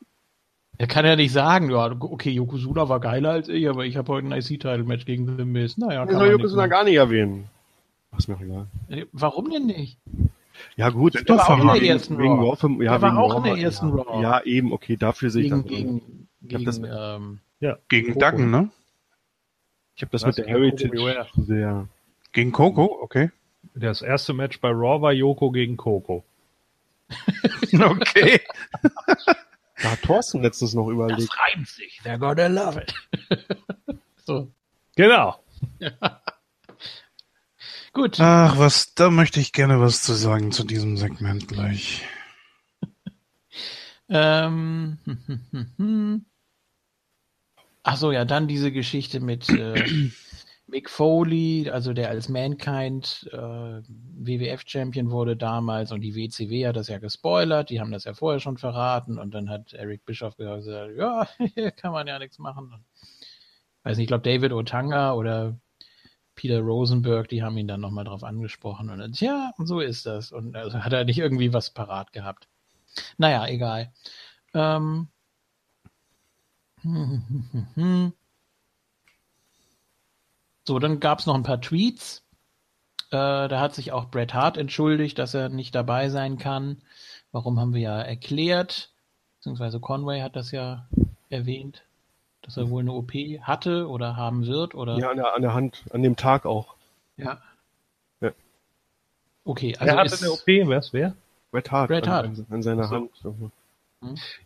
Er 0.79 0.87
kann 0.87 1.05
ja 1.05 1.15
nicht 1.15 1.31
sagen, 1.31 1.71
ja, 1.71 1.91
okay, 1.99 2.29
Yokozuna 2.29 2.87
war 2.87 2.99
geiler 2.99 3.31
als 3.31 3.49
ich, 3.49 3.67
aber 3.67 3.85
ich 3.85 3.97
habe 3.97 4.11
heute 4.11 4.27
ein 4.27 4.31
IC-Title-Match 4.31 5.05
gegen 5.05 5.37
The 5.37 5.43
Miz. 5.45 5.77
Naja, 5.77 6.03
Ich 6.03 6.09
kann 6.09 6.19
soll 6.19 6.29
Yokozuna 6.31 6.67
gar 6.67 6.83
nicht 6.83 6.95
erwähnen. 6.95 7.47
Ach, 8.11 8.19
ist 8.19 8.27
mir 8.27 8.35
auch 8.35 8.41
egal. 8.41 8.67
Äh, 8.89 9.05
Warum 9.11 9.49
denn 9.49 9.65
nicht? 9.65 9.97
Ja 10.75 10.89
gut, 10.89 11.15
Der 11.15 11.27
war 11.37 11.49
auch 11.49 11.59
in 11.75 11.81
der 11.81 11.89
ersten 11.93 12.17
wegen 12.17 12.39
Raw. 12.39 12.55
Raw. 12.61 12.83
Ja, 12.83 12.91
Der 12.97 13.01
war 13.01 13.17
auch 13.17 13.31
Raw, 13.33 13.37
in 13.37 13.43
der 13.43 13.55
ja. 13.57 13.63
ersten 13.63 13.89
Raw. 13.89 14.21
Ja, 14.21 14.41
eben, 14.43 14.71
okay, 14.73 14.95
dafür 14.97 15.29
sehe 15.29 15.43
ich 15.43 15.49
Gegen, 15.51 15.63
das. 15.63 15.69
gegen, 15.71 16.27
gegen 16.43 16.65
das- 16.65 16.77
ähm, 16.79 17.39
Gegen 17.89 18.13
Coco. 18.13 18.19
Duggan, 18.19 18.51
ne? 18.51 18.69
Ich 19.95 20.03
habe 20.03 20.11
das 20.11 20.21
Was? 20.23 20.37
mit 20.37 20.37
der 20.37 20.45
Gegen 20.53 20.57
Heritage 20.91 21.27
sehr. 21.37 21.87
Gegen 22.31 22.51
Coco, 22.51 22.99
okay. 23.01 23.31
Das 23.73 24.01
erste 24.01 24.33
Match 24.33 24.59
bei 24.61 24.69
Raw 24.69 25.01
war 25.01 25.11
Yoko 25.13 25.51
gegen 25.51 25.75
Coco. 25.77 26.23
Okay. 27.73 28.41
Da 29.83 29.91
hat 29.91 30.01
Thorsten 30.01 30.41
letztens 30.41 30.73
noch 30.73 30.87
überlegt. 30.89 31.21
das 31.21 31.29
reimt 31.55 31.67
sich, 31.67 32.01
they're 32.03 32.17
gonna 32.17 32.47
love 32.47 32.81
it. 32.81 32.95
so, 34.25 34.47
Genau. 34.95 35.35
Gut. 37.97 38.19
Ach, 38.19 38.57
was, 38.57 38.93
da 38.93 39.09
möchte 39.09 39.39
ich 39.39 39.51
gerne 39.51 39.81
was 39.81 40.01
zu 40.01 40.13
sagen 40.13 40.51
zu 40.51 40.63
diesem 40.63 40.97
Segment 40.97 41.47
gleich. 41.47 42.03
Ähm, 44.09 44.99
hm, 45.03 45.17
hm, 45.25 45.41
hm, 45.51 45.67
hm. 45.75 46.25
Ach 47.83 47.97
so, 47.97 48.13
ja, 48.13 48.23
dann 48.23 48.47
diese 48.47 48.71
Geschichte 48.71 49.19
mit 49.19 49.49
äh, 49.49 49.83
Mick 50.67 50.89
Foley, 50.89 51.69
also 51.69 51.91
der 51.91 52.09
als 52.09 52.29
Mankind 52.29 53.29
äh, 53.33 53.37
WWF-Champion 53.37 55.11
wurde 55.11 55.35
damals 55.35 55.91
und 55.91 55.99
die 55.99 56.15
WCW 56.15 56.67
hat 56.67 56.77
das 56.77 56.87
ja 56.87 56.99
gespoilert, 56.99 57.69
die 57.69 57.81
haben 57.81 57.91
das 57.91 58.05
ja 58.05 58.13
vorher 58.13 58.39
schon 58.39 58.57
verraten 58.57 59.19
und 59.19 59.33
dann 59.33 59.49
hat 59.49 59.73
Eric 59.73 60.05
Bischoff 60.05 60.37
gesagt, 60.37 60.95
ja, 60.95 61.27
hier 61.53 61.71
kann 61.71 61.91
man 61.91 62.07
ja 62.07 62.17
nichts 62.17 62.39
machen. 62.39 62.85
Weiß 63.83 63.97
nicht, 63.97 64.05
ich 64.05 64.07
glaube 64.07 64.23
David 64.23 64.53
Otanga 64.53 65.11
oder 65.11 65.59
Peter 66.37 66.59
Rosenberg, 66.61 67.27
die 67.27 67.43
haben 67.43 67.57
ihn 67.57 67.67
dann 67.67 67.81
nochmal 67.81 68.05
drauf 68.05 68.23
angesprochen 68.23 68.89
und 68.89 68.99
dann, 68.99 69.11
ja, 69.13 69.51
so 69.57 69.81
ist 69.81 70.05
das. 70.05 70.31
Und 70.31 70.55
also 70.55 70.79
hat 70.79 70.93
er 70.93 71.03
nicht 71.03 71.17
irgendwie 71.17 71.51
was 71.51 71.71
parat 71.71 72.13
gehabt. 72.13 72.47
Naja, 73.17 73.45
egal. 73.47 73.91
Ähm. 74.53 75.09
So, 80.67 80.79
dann 80.79 80.99
gab 80.99 81.19
es 81.19 81.25
noch 81.25 81.35
ein 81.35 81.43
paar 81.43 81.61
Tweets. 81.61 82.25
Äh, 83.09 83.47
da 83.47 83.61
hat 83.61 83.73
sich 83.73 83.93
auch 83.93 84.11
Bret 84.11 84.33
Hart 84.33 84.57
entschuldigt, 84.57 85.17
dass 85.17 85.33
er 85.33 85.47
nicht 85.47 85.73
dabei 85.73 86.09
sein 86.09 86.37
kann. 86.37 86.81
Warum 87.31 87.57
haben 87.57 87.73
wir 87.73 87.79
ja 87.79 88.01
erklärt, 88.01 88.91
beziehungsweise 89.37 89.79
Conway 89.79 90.19
hat 90.19 90.35
das 90.35 90.51
ja 90.51 90.89
erwähnt, 91.29 91.86
dass 92.47 92.55
er 92.55 92.69
wohl 92.69 92.81
eine 92.81 92.93
OP 92.93 93.11
hatte 93.41 93.89
oder 93.89 94.15
haben 94.15 94.47
wird 94.47 94.73
oder 94.73 94.97
Ja, 94.97 95.11
an 95.11 95.17
der, 95.17 95.35
an 95.35 95.41
der 95.41 95.53
Hand, 95.53 95.83
an 95.91 96.01
dem 96.01 96.15
Tag 96.15 96.45
auch. 96.45 96.75
ja. 97.17 97.39
Ja. 98.21 98.31
Okay, 99.43 99.75
also 99.77 99.97
hatte 99.97 100.13
ist, 100.13 100.23
eine 100.23 100.31
OP? 100.31 100.69
Wer's 100.69 100.93
wer? 100.93 101.13
Bret 101.51 101.71
Hart. 101.71 101.89
Bret 101.89 102.07
Hart. 102.07 102.25
An, 102.25 102.45
an 102.49 102.61
seiner 102.63 102.85
so. 102.85 102.95
Hand. 102.95 103.51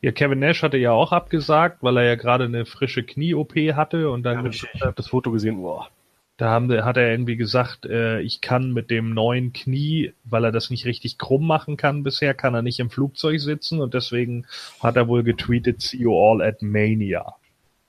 Ja, 0.02 0.12
Kevin 0.12 0.40
Nash 0.40 0.64
hatte 0.64 0.78
ja 0.78 0.92
auch 0.92 1.12
abgesagt, 1.12 1.84
weil 1.84 1.98
er 1.98 2.04
ja 2.04 2.16
gerade 2.16 2.46
eine 2.46 2.66
frische 2.66 3.04
Knie-OP 3.04 3.56
hatte 3.76 4.10
und 4.10 4.24
dann 4.24 4.46
Ja, 4.46 4.50
ich, 4.50 4.66
ich 4.74 4.82
habe 4.82 4.94
das 4.94 5.08
Foto 5.08 5.32
gesehen. 5.32 5.62
Boah. 5.62 5.90
Da 6.38 6.50
haben, 6.50 6.72
hat 6.84 6.98
er 6.98 7.12
irgendwie 7.12 7.36
gesagt, 7.36 7.86
äh, 7.86 8.22
ich 8.22 8.42
kann 8.42 8.72
mit 8.72 8.90
dem 8.90 9.14
neuen 9.14 9.54
Knie, 9.54 10.14
weil 10.24 10.46
er 10.46 10.52
das 10.52 10.72
nicht 10.72 10.86
richtig 10.86 11.20
krumm 11.20 11.46
machen 11.46 11.78
kann 11.78 12.02
bisher, 12.02 12.34
kann 12.34 12.56
er 12.56 12.64
nicht 12.64 12.80
im 12.80 12.90
Flugzeug 12.90 13.40
sitzen 13.40 13.80
und 13.80 13.94
deswegen 13.94 14.48
hat 14.82 14.96
er 14.96 15.08
wohl 15.08 15.22
getweetet, 15.22 15.82
see 15.82 15.98
you 15.98 16.18
all 16.18 16.42
at 16.42 16.64
Mania. 16.64 17.36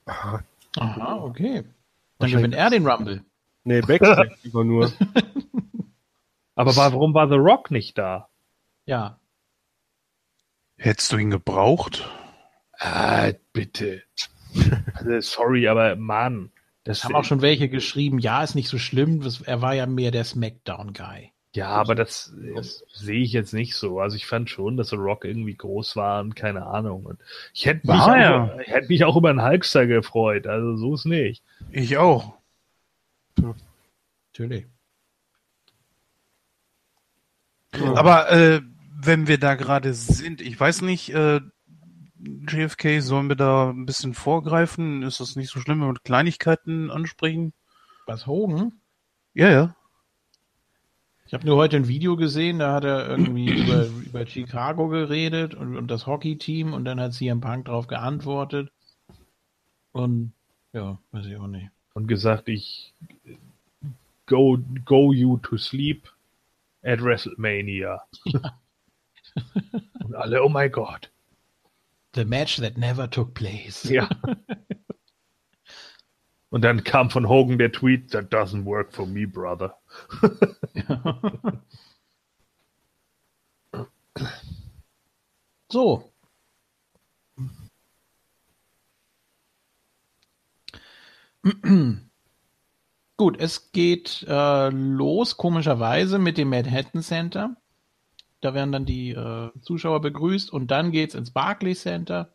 Aha. 0.06 0.42
aha, 0.76 1.16
okay. 1.22 1.64
Dann 2.18 2.30
gewinnt 2.30 2.54
er 2.54 2.70
den 2.70 2.86
Rumble. 2.86 3.24
Nee, 3.64 3.80
Backstage 3.80 4.36
lieber 4.42 4.64
nur. 4.64 4.92
Aber 6.54 6.76
warum 6.76 7.14
war 7.14 7.28
The 7.28 7.36
Rock 7.36 7.70
nicht 7.70 7.98
da? 7.98 8.28
Ja. 8.84 9.18
Hättest 10.76 11.12
du 11.12 11.16
ihn 11.16 11.30
gebraucht? 11.30 12.08
Ah, 12.78 13.30
bitte. 13.52 14.02
Also, 14.94 15.20
sorry, 15.20 15.68
aber 15.68 15.96
Mann. 15.96 16.50
Das 16.84 17.04
haben 17.04 17.14
auch 17.14 17.24
schon 17.24 17.42
welche 17.42 17.68
geschrieben, 17.68 18.18
ja, 18.18 18.42
ist 18.42 18.56
nicht 18.56 18.68
so 18.68 18.78
schlimm, 18.78 19.22
er 19.44 19.62
war 19.62 19.74
ja 19.74 19.86
mehr 19.86 20.10
der 20.10 20.24
Smackdown-Guy. 20.24 21.31
Ja, 21.54 21.68
aber 21.68 21.94
das, 21.94 22.32
das 22.54 22.82
sehe 22.94 23.20
ich 23.20 23.32
jetzt 23.32 23.52
nicht 23.52 23.76
so. 23.76 24.00
Also 24.00 24.16
ich 24.16 24.26
fand 24.26 24.48
schon, 24.48 24.78
dass 24.78 24.88
The 24.88 24.96
Rock 24.96 25.26
irgendwie 25.26 25.54
groß 25.54 25.96
war 25.96 26.22
und 26.22 26.34
keine 26.34 26.66
Ahnung. 26.66 27.04
Und 27.04 27.18
ich 27.52 27.66
hätte 27.66 27.86
mich, 27.86 28.00
auch, 28.00 28.08
er? 28.08 28.58
ich 28.60 28.68
hätte 28.68 28.88
mich 28.88 29.04
auch 29.04 29.16
über 29.16 29.28
einen 29.28 29.44
Hulkster 29.44 29.86
gefreut. 29.86 30.46
Also 30.46 30.76
so 30.76 30.94
ist 30.94 31.04
nicht. 31.04 31.42
Ich 31.70 31.98
auch. 31.98 32.38
Natürlich. 34.32 34.66
Aber 37.72 38.30
äh, 38.30 38.62
wenn 38.98 39.26
wir 39.26 39.38
da 39.38 39.54
gerade 39.54 39.92
sind, 39.92 40.40
ich 40.40 40.58
weiß 40.58 40.80
nicht, 40.82 41.10
äh, 41.10 41.40
JFK, 42.48 43.00
sollen 43.00 43.28
wir 43.28 43.36
da 43.36 43.70
ein 43.70 43.84
bisschen 43.84 44.14
vorgreifen? 44.14 45.02
Ist 45.02 45.20
das 45.20 45.36
nicht 45.36 45.50
so 45.50 45.60
schlimm, 45.60 45.80
wenn 45.80 45.88
wir 45.88 46.00
Kleinigkeiten 46.02 46.90
ansprechen? 46.90 47.52
Was 48.06 48.26
Hogan? 48.26 48.80
Ja, 49.34 49.50
ja. 49.50 49.76
Ich 51.32 51.34
habe 51.34 51.46
nur 51.46 51.56
heute 51.56 51.78
ein 51.78 51.88
Video 51.88 52.14
gesehen, 52.16 52.58
da 52.58 52.74
hat 52.74 52.84
er 52.84 53.08
irgendwie 53.08 53.48
über, 53.64 53.86
über 53.86 54.26
Chicago 54.26 54.88
geredet 54.88 55.54
und, 55.54 55.78
und 55.78 55.90
das 55.90 56.06
Hockey-Team 56.06 56.74
und 56.74 56.84
dann 56.84 57.00
hat 57.00 57.14
CM 57.14 57.40
Punk 57.40 57.64
drauf 57.64 57.86
geantwortet. 57.86 58.70
Und 59.92 60.34
ja, 60.74 60.98
weiß 61.10 61.24
ich 61.24 61.36
auch 61.38 61.46
nicht. 61.46 61.70
Und 61.94 62.06
gesagt, 62.06 62.50
ich 62.50 62.92
go, 64.26 64.58
go 64.84 65.14
you 65.14 65.38
to 65.38 65.56
sleep 65.56 66.06
at 66.82 67.02
WrestleMania. 67.02 68.02
und 70.04 70.14
alle, 70.14 70.44
oh 70.44 70.50
mein 70.50 70.70
Gott. 70.70 71.10
The 72.14 72.26
match 72.26 72.58
that 72.58 72.76
never 72.76 73.08
took 73.08 73.32
place. 73.32 73.84
Ja. 73.84 74.06
Und 76.52 76.62
dann 76.62 76.84
kam 76.84 77.08
von 77.08 77.30
Hogan 77.30 77.56
der 77.56 77.72
Tweet, 77.72 78.10
that 78.10 78.30
doesn't 78.30 78.66
work 78.66 78.92
for 78.92 79.06
me, 79.06 79.26
brother. 79.26 79.74
So. 85.70 86.12
Gut, 93.16 93.40
es 93.40 93.72
geht 93.72 94.26
äh, 94.28 94.68
los, 94.68 95.38
komischerweise, 95.38 96.18
mit 96.18 96.36
dem 96.36 96.50
Manhattan 96.50 97.00
Center. 97.02 97.56
Da 98.42 98.52
werden 98.52 98.72
dann 98.72 98.84
die 98.84 99.12
äh, 99.12 99.50
Zuschauer 99.62 100.02
begrüßt 100.02 100.52
und 100.52 100.70
dann 100.70 100.92
geht's 100.92 101.14
ins 101.14 101.30
Barclays 101.30 101.80
Center. 101.80 102.34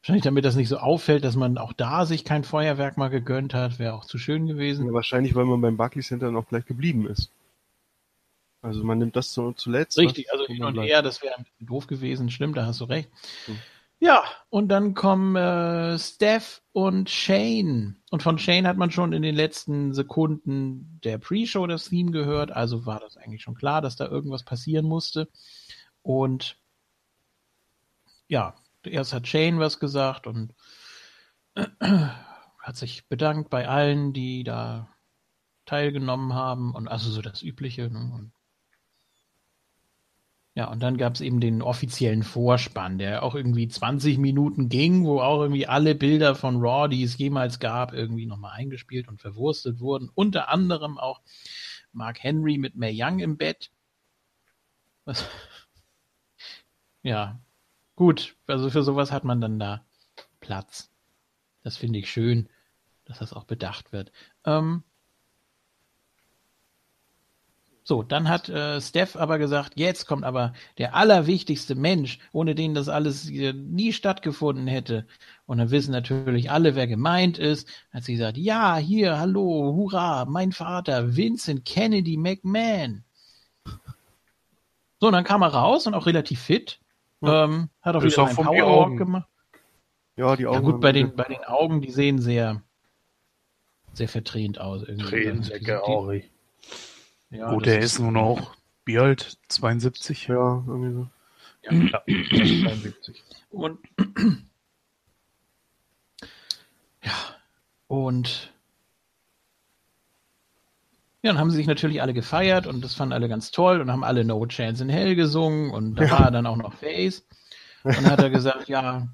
Wahrscheinlich 0.00 0.24
damit 0.24 0.46
das 0.46 0.56
nicht 0.56 0.68
so 0.68 0.78
auffällt, 0.78 1.24
dass 1.24 1.36
man 1.36 1.58
auch 1.58 1.74
da 1.74 2.06
sich 2.06 2.24
kein 2.24 2.42
Feuerwerk 2.42 2.96
mal 2.96 3.08
gegönnt 3.08 3.52
hat, 3.52 3.78
wäre 3.78 3.92
auch 3.92 4.06
zu 4.06 4.16
schön 4.16 4.46
gewesen. 4.46 4.86
Ja, 4.86 4.92
wahrscheinlich, 4.94 5.34
weil 5.34 5.44
man 5.44 5.60
beim 5.60 5.76
Barclays 5.76 6.08
Center 6.08 6.30
noch 6.30 6.48
gleich 6.48 6.64
geblieben 6.64 7.06
ist. 7.06 7.30
Also 8.62 8.82
man 8.82 8.98
nimmt 8.98 9.16
das 9.16 9.32
zu, 9.32 9.52
zuletzt. 9.52 9.98
Richtig, 9.98 10.32
also 10.32 10.46
hin 10.46 10.64
und 10.64 10.78
her, 10.80 11.02
das 11.02 11.22
wäre 11.22 11.36
ein 11.36 11.44
bisschen 11.44 11.66
doof 11.66 11.86
gewesen, 11.86 12.30
stimmt, 12.30 12.56
da 12.56 12.66
hast 12.66 12.80
du 12.80 12.84
recht. 12.84 13.10
Hm. 13.46 13.58
Ja, 14.02 14.24
und 14.48 14.68
dann 14.68 14.94
kommen 14.94 15.36
äh, 15.36 15.98
Steph 15.98 16.62
und 16.72 17.10
Shane. 17.10 17.96
Und 18.10 18.22
von 18.22 18.38
Shane 18.38 18.66
hat 18.66 18.78
man 18.78 18.90
schon 18.90 19.12
in 19.12 19.20
den 19.20 19.34
letzten 19.34 19.92
Sekunden 19.92 20.98
der 21.04 21.18
Pre-Show 21.18 21.66
das 21.66 21.90
Theme 21.90 22.10
gehört, 22.10 22.50
also 22.50 22.86
war 22.86 23.00
das 23.00 23.18
eigentlich 23.18 23.42
schon 23.42 23.54
klar, 23.54 23.82
dass 23.82 23.96
da 23.96 24.06
irgendwas 24.06 24.42
passieren 24.42 24.86
musste. 24.86 25.28
Und 26.02 26.56
ja, 28.28 28.54
erst 28.86 29.12
hat 29.12 29.26
Shane 29.26 29.58
was 29.58 29.78
gesagt 29.78 30.26
und 30.26 30.54
hat 31.80 32.76
sich 32.76 33.08
bedankt 33.08 33.50
bei 33.50 33.68
allen, 33.68 34.12
die 34.12 34.44
da 34.44 34.88
teilgenommen 35.66 36.34
haben 36.34 36.74
und 36.74 36.88
also 36.88 37.10
so 37.10 37.22
das 37.22 37.42
Übliche. 37.42 37.90
Ne? 37.90 38.10
Und 38.12 38.32
ja, 40.54 40.68
und 40.68 40.80
dann 40.80 40.98
gab 40.98 41.14
es 41.14 41.20
eben 41.20 41.40
den 41.40 41.62
offiziellen 41.62 42.24
Vorspann, 42.24 42.98
der 42.98 43.22
auch 43.22 43.36
irgendwie 43.36 43.68
20 43.68 44.18
Minuten 44.18 44.68
ging, 44.68 45.04
wo 45.04 45.20
auch 45.20 45.40
irgendwie 45.42 45.68
alle 45.68 45.94
Bilder 45.94 46.34
von 46.34 46.56
Raw, 46.56 46.88
die 46.88 47.04
es 47.04 47.16
jemals 47.18 47.60
gab, 47.60 47.92
irgendwie 47.92 48.26
nochmal 48.26 48.52
eingespielt 48.56 49.06
und 49.08 49.20
verwurstet 49.20 49.80
wurden. 49.80 50.10
Unter 50.14 50.48
anderem 50.48 50.98
auch 50.98 51.20
Mark 51.92 52.22
Henry 52.22 52.58
mit 52.58 52.74
Mae 52.74 52.92
Young 52.92 53.20
im 53.20 53.36
Bett. 53.36 53.70
Was? 55.04 55.24
Ja, 57.02 57.40
gut. 58.00 58.34
Also 58.46 58.70
für 58.70 58.82
sowas 58.82 59.12
hat 59.12 59.24
man 59.24 59.42
dann 59.42 59.58
da 59.58 59.84
Platz. 60.40 60.90
Das 61.62 61.76
finde 61.76 61.98
ich 61.98 62.10
schön, 62.10 62.48
dass 63.04 63.18
das 63.18 63.34
auch 63.34 63.44
bedacht 63.44 63.92
wird. 63.92 64.10
Ähm, 64.46 64.84
so, 67.84 68.02
dann 68.02 68.30
hat 68.30 68.48
äh, 68.48 68.80
Steph 68.80 69.16
aber 69.16 69.38
gesagt, 69.38 69.74
jetzt 69.76 70.06
kommt 70.06 70.24
aber 70.24 70.54
der 70.78 70.94
allerwichtigste 70.94 71.74
Mensch, 71.74 72.18
ohne 72.32 72.54
den 72.54 72.72
das 72.72 72.88
alles 72.88 73.28
äh, 73.28 73.52
nie 73.52 73.92
stattgefunden 73.92 74.66
hätte. 74.66 75.06
Und 75.44 75.58
dann 75.58 75.70
wissen 75.70 75.92
natürlich 75.92 76.50
alle, 76.50 76.74
wer 76.76 76.86
gemeint 76.86 77.36
ist. 77.36 77.68
Hat 77.92 78.04
sie 78.04 78.14
gesagt, 78.14 78.38
ja, 78.38 78.78
hier, 78.78 79.18
hallo, 79.18 79.74
hurra, 79.74 80.24
mein 80.24 80.52
Vater, 80.52 81.16
Vincent 81.16 81.66
Kennedy 81.66 82.16
McMahon. 82.16 83.04
So, 85.00 85.08
und 85.08 85.12
dann 85.12 85.24
kam 85.24 85.42
er 85.42 85.48
raus 85.48 85.86
und 85.86 85.92
auch 85.92 86.06
relativ 86.06 86.40
fit. 86.40 86.80
Ähm, 87.22 87.68
hat 87.82 87.96
auch 87.96 88.02
Ist 88.02 88.12
wieder 88.14 88.22
auch 88.22 88.26
einen 88.28 88.36
Powerwalk 88.36 88.66
Augen. 88.86 88.96
gemacht. 88.96 89.28
Ja, 90.16 90.36
die 90.36 90.46
Augen. 90.46 90.54
Ja 90.54 90.60
gut, 90.72 90.80
bei 90.80 90.92
den, 90.92 91.14
bei 91.16 91.24
den 91.24 91.44
Augen, 91.44 91.80
die 91.80 91.90
sehen 91.90 92.18
sehr, 92.20 92.62
sehr 93.92 94.08
verdrehnt 94.08 94.58
aus. 94.60 94.82
Irgendwie. 94.82 95.04
Tränensäcke, 95.06 95.64
Die- 95.64 95.72
Auri. 95.92 96.30
Ja, 97.30 97.50
Gut, 97.52 97.66
das 97.66 97.72
der 97.74 97.82
ist 97.82 97.98
nun 98.00 98.16
auch, 98.16 98.54
wie 98.84 98.98
alt? 98.98 99.38
72? 99.48 100.26
Ja, 100.28 100.64
irgendwie 100.66 100.92
so. 100.94 101.08
Ja, 101.62 101.86
klar. 101.86 102.02
72. 102.06 103.22
Und 103.50 103.78
ja, 107.02 107.12
und 107.86 108.52
ja, 111.22 111.32
dann 111.32 111.38
haben 111.38 111.50
sie 111.50 111.56
sich 111.56 111.66
natürlich 111.66 112.00
alle 112.02 112.14
gefeiert 112.14 112.66
und 112.66 112.82
das 112.82 112.94
fanden 112.94 113.12
alle 113.12 113.28
ganz 113.28 113.50
toll 113.50 113.80
und 113.80 113.90
haben 113.90 114.04
alle 114.04 114.24
No 114.24 114.44
Chance 114.46 114.82
in 114.84 114.88
Hell 114.88 115.14
gesungen 115.16 115.70
und 115.70 115.96
da 115.96 116.04
Ja. 116.04 116.10
war 116.12 116.20
er 116.26 116.30
dann 116.30 116.46
auch 116.46 116.56
noch 116.56 116.74
Face. 116.74 117.26
Und 117.82 117.96
dann 117.96 118.10
hat 118.10 118.20
er 118.20 118.30
gesagt, 118.30 118.68
ja, 118.68 119.08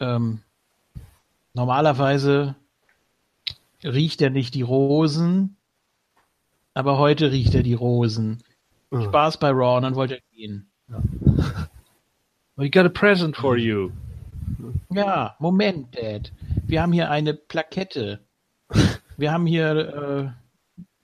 ähm, 0.00 0.40
normalerweise 1.54 2.54
riecht 3.84 4.20
er 4.22 4.30
nicht 4.30 4.54
die 4.54 4.62
Rosen, 4.62 5.56
aber 6.74 6.98
heute 6.98 7.30
riecht 7.32 7.54
er 7.54 7.62
die 7.62 7.74
Rosen. 7.74 8.42
Ah. 8.90 9.02
Spaß 9.02 9.38
bei 9.38 9.50
Raw 9.50 9.76
und 9.76 9.82
dann 9.82 9.94
wollte 9.94 10.14
er 10.16 10.20
gehen. 10.36 10.68
We 12.56 12.70
got 12.70 12.84
a 12.84 12.88
present 12.90 13.36
for 13.36 13.56
you. 13.56 13.90
Ja, 14.90 15.34
Moment, 15.38 15.96
Dad. 15.96 16.30
Wir 16.66 16.82
haben 16.82 16.92
hier 16.92 17.10
eine 17.10 17.34
Plakette. 17.34 18.20
Wir 19.16 19.32
haben 19.32 19.46
hier, 19.46 20.34
äh, 20.36 20.41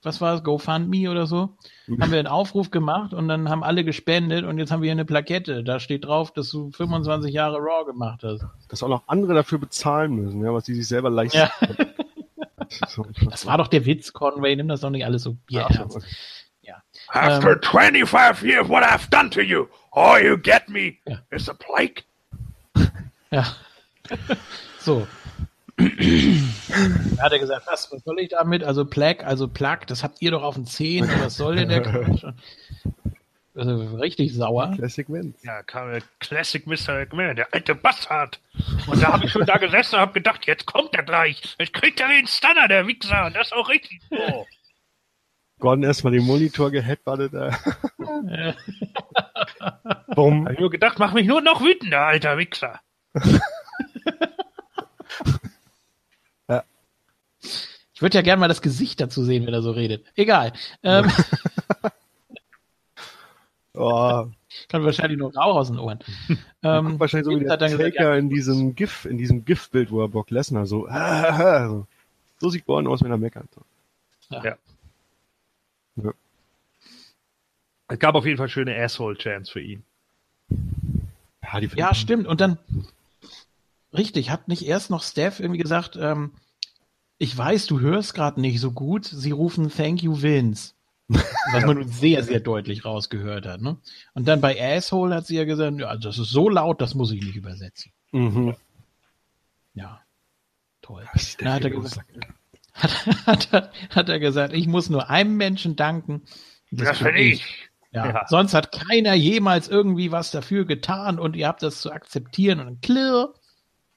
was 0.03 0.21
war 0.21 0.35
es, 0.35 0.43
GoFundMe 0.43 1.09
oder 1.09 1.27
so? 1.27 1.57
Haben 1.99 2.11
wir 2.11 2.19
einen 2.19 2.27
Aufruf 2.27 2.71
gemacht 2.71 3.13
und 3.13 3.27
dann 3.27 3.49
haben 3.49 3.63
alle 3.63 3.83
gespendet 3.83 4.45
und 4.45 4.57
jetzt 4.57 4.71
haben 4.71 4.81
wir 4.81 4.87
hier 4.87 4.93
eine 4.93 5.05
Plakette. 5.05 5.63
Da 5.63 5.79
steht 5.79 6.05
drauf, 6.05 6.31
dass 6.31 6.49
du 6.49 6.71
25 6.71 7.33
Jahre 7.33 7.57
Raw 7.57 7.85
gemacht 7.85 8.21
hast. 8.23 8.45
Dass 8.69 8.83
auch 8.83 8.89
noch 8.89 9.03
andere 9.07 9.33
dafür 9.33 9.57
bezahlen 9.59 10.13
müssen, 10.13 10.43
ja, 10.43 10.53
was 10.53 10.65
die 10.65 10.75
sich 10.75 10.87
selber 10.87 11.09
leisten. 11.09 11.37
Ja. 11.37 11.51
können. 11.59 11.93
Das, 13.31 13.47
war 13.47 13.57
doch 13.57 13.65
der 13.67 13.83
Witz, 13.87 14.13
Conway. 14.13 14.55
Nimm 14.55 14.67
das 14.67 14.81
doch 14.81 14.91
nicht 14.91 15.03
alles 15.03 15.23
so 15.23 15.37
ernst. 15.51 15.95
okay. 15.95 16.05
After 17.11 17.57
25 17.57 18.43
years, 18.43 18.67
what 18.67 18.83
I've 18.83 19.09
done 19.09 19.29
to 19.31 19.41
you, 19.41 19.67
all 19.91 20.19
you 20.19 20.37
get 20.37 20.69
me 20.69 20.99
Ja. 21.07 21.17
is 21.31 21.49
a 21.49 21.53
plague. 21.53 22.03
Ja. 23.31 23.45
so. 24.79 25.07
Dann 25.79 27.19
hat 27.19 27.31
er 27.31 27.39
gesagt, 27.39 27.65
was, 27.67 27.91
was 27.91 28.03
soll 28.03 28.19
ich 28.19 28.29
damit? 28.29 28.63
Also 28.63 28.85
Plaque, 28.85 29.25
also 29.25 29.47
Plaque, 29.47 29.85
das 29.85 30.03
habt 30.03 30.21
ihr 30.21 30.31
doch 30.31 30.43
auf 30.43 30.55
den 30.55 30.65
Zehen. 30.65 31.09
Was 31.21 31.37
soll 31.37 31.55
denn 31.55 31.69
der 31.69 31.81
Quatsch? 31.81 32.25
Also 33.55 33.95
richtig 33.97 34.33
sauer. 34.33 34.73
Classic 34.75 35.09
Vince. 35.09 35.37
Ja, 35.43 35.63
kam 35.63 35.91
der 35.91 36.01
Classic 36.19 36.65
Mr. 36.65 36.99
McMahon, 36.99 37.35
der 37.35 37.53
alte 37.53 37.75
Bastard. 37.75 38.39
Und 38.87 39.01
da 39.01 39.13
habe 39.13 39.25
ich 39.25 39.31
schon 39.31 39.45
da 39.45 39.57
gesessen 39.57 39.95
und 39.95 40.01
habe 40.01 40.13
gedacht, 40.13 40.45
jetzt 40.47 40.65
kommt 40.65 40.93
er 40.95 41.03
gleich. 41.03 41.55
Jetzt 41.59 41.73
kriegt 41.73 41.99
er 41.99 42.09
den 42.09 42.27
Stunner, 42.27 42.67
der 42.67 42.87
Wichser. 42.87 43.25
Und 43.25 43.35
das 43.35 43.47
ist 43.47 43.53
auch 43.53 43.69
richtig 43.69 44.01
so. 44.09 44.45
Gordon 45.59 45.83
erstmal 45.83 46.13
den 46.13 46.23
Monitor 46.23 46.71
geheadbuttet. 46.71 47.33
Äh. 47.33 47.51
Ja. 47.99 48.53
Bumm. 50.15 50.45
Habe 50.45 50.53
ich 50.53 50.59
nur 50.59 50.69
gedacht, 50.69 50.99
mach 50.99 51.13
mich 51.13 51.27
nur 51.27 51.41
noch 51.41 51.61
wütender, 51.61 52.01
alter 52.01 52.37
Wichser. 52.37 52.79
Ich 57.99 58.01
würde 58.01 58.17
ja 58.17 58.21
gerne 58.21 58.39
mal 58.39 58.47
das 58.47 58.61
Gesicht 58.61 59.01
dazu 59.01 59.25
sehen, 59.25 59.45
wenn 59.45 59.53
er 59.53 59.61
so 59.61 59.71
redet. 59.71 60.05
Egal. 60.15 60.53
Ähm, 60.83 61.11
Oh, 63.73 64.25
kann 64.69 64.83
wahrscheinlich 64.85 65.19
nur 65.19 65.35
Rauch 65.35 65.57
aus 65.57 65.67
den 65.67 65.79
Ohren. 65.79 65.99
Ähm, 66.63 66.97
wahrscheinlich 66.97 67.25
so 67.25 67.37
wie 67.37 67.43
der 67.43 67.57
Taker 67.57 67.77
gesagt, 67.77 67.95
ja, 67.95 68.15
in 68.15 68.29
diesem 68.29 68.73
GIF, 68.75 69.05
in 69.05 69.17
diesem 69.17 69.45
GIF-Bild, 69.45 69.91
wo 69.91 70.01
er 70.01 70.07
Brock 70.07 70.31
Lesnar 70.31 70.65
so, 70.65 70.87
so. 71.67 71.87
So 72.39 72.49
sieht 72.49 72.65
Gordon 72.65 72.91
aus, 72.91 73.03
wenn 73.03 73.11
er 73.11 73.17
meckert. 73.17 73.49
Es 77.87 77.99
gab 77.99 78.15
auf 78.15 78.25
jeden 78.25 78.37
Fall 78.37 78.49
schöne 78.49 78.75
Asshole-Chance 78.75 79.51
für 79.51 79.61
ihn. 79.61 79.83
Ja, 81.43 81.59
die 81.59 81.69
Ja, 81.75 81.93
stimmt. 81.93 82.27
Und 82.27 82.39
dann, 82.39 82.57
richtig, 83.93 84.29
hat 84.29 84.47
nicht 84.47 84.65
erst 84.65 84.89
noch 84.89 85.03
Steph 85.03 85.39
irgendwie 85.41 85.61
gesagt, 85.61 85.97
ähm, 86.01 86.31
ich 87.19 87.37
weiß, 87.37 87.67
du 87.67 87.81
hörst 87.81 88.15
gerade 88.15 88.41
nicht 88.41 88.59
so 88.59 88.71
gut. 88.71 89.05
Sie 89.05 89.31
rufen 89.31 89.69
Thank 89.69 90.01
you, 90.01 90.21
Vince. 90.21 90.73
Was 91.09 91.65
man 91.65 91.77
nun 91.77 91.87
sehr, 91.87 92.23
sehr 92.23 92.39
deutlich 92.39 92.85
rausgehört 92.85 93.45
hat. 93.45 93.61
Ne? 93.61 93.77
Und 94.13 94.27
dann 94.27 94.41
bei 94.41 94.57
Asshole 94.59 95.15
hat 95.15 95.27
sie 95.27 95.35
ja 95.35 95.43
gesagt, 95.43 95.79
ja, 95.79 95.97
das 95.97 96.17
ist 96.17 96.29
so 96.29 96.49
laut, 96.49 96.81
das 96.81 96.95
muss 96.95 97.11
ich 97.11 97.21
nicht 97.21 97.35
übersetzen. 97.35 97.91
Mhm. 98.11 98.55
Ja, 99.73 100.01
toll. 100.81 101.05
Dann 101.39 101.53
hat 101.53 101.63
er 101.63 101.69
gesagt, 101.71 102.09
hat, 102.73 103.25
hat, 103.25 103.53
er, 103.53 103.71
hat 103.89 104.09
er 104.09 104.19
gesagt, 104.19 104.53
ich 104.53 104.67
muss 104.67 104.89
nur 104.89 105.09
einem 105.09 105.35
Menschen 105.35 105.75
danken. 105.75 106.21
Das, 106.71 106.99
bin 106.99 107.15
bin 107.15 107.15
ich. 107.17 107.69
Ja. 107.91 108.05
Ja. 108.05 108.27
Sonst 108.27 108.53
hat 108.53 108.71
keiner 108.71 109.15
jemals 109.15 109.67
irgendwie 109.67 110.11
was 110.11 110.31
dafür 110.31 110.65
getan 110.65 111.19
und 111.19 111.35
ihr 111.35 111.47
habt 111.47 111.63
das 111.63 111.81
zu 111.81 111.91
akzeptieren 111.91 112.59
und 112.59 112.65
dann 112.65 112.81
klirr. 112.81 113.33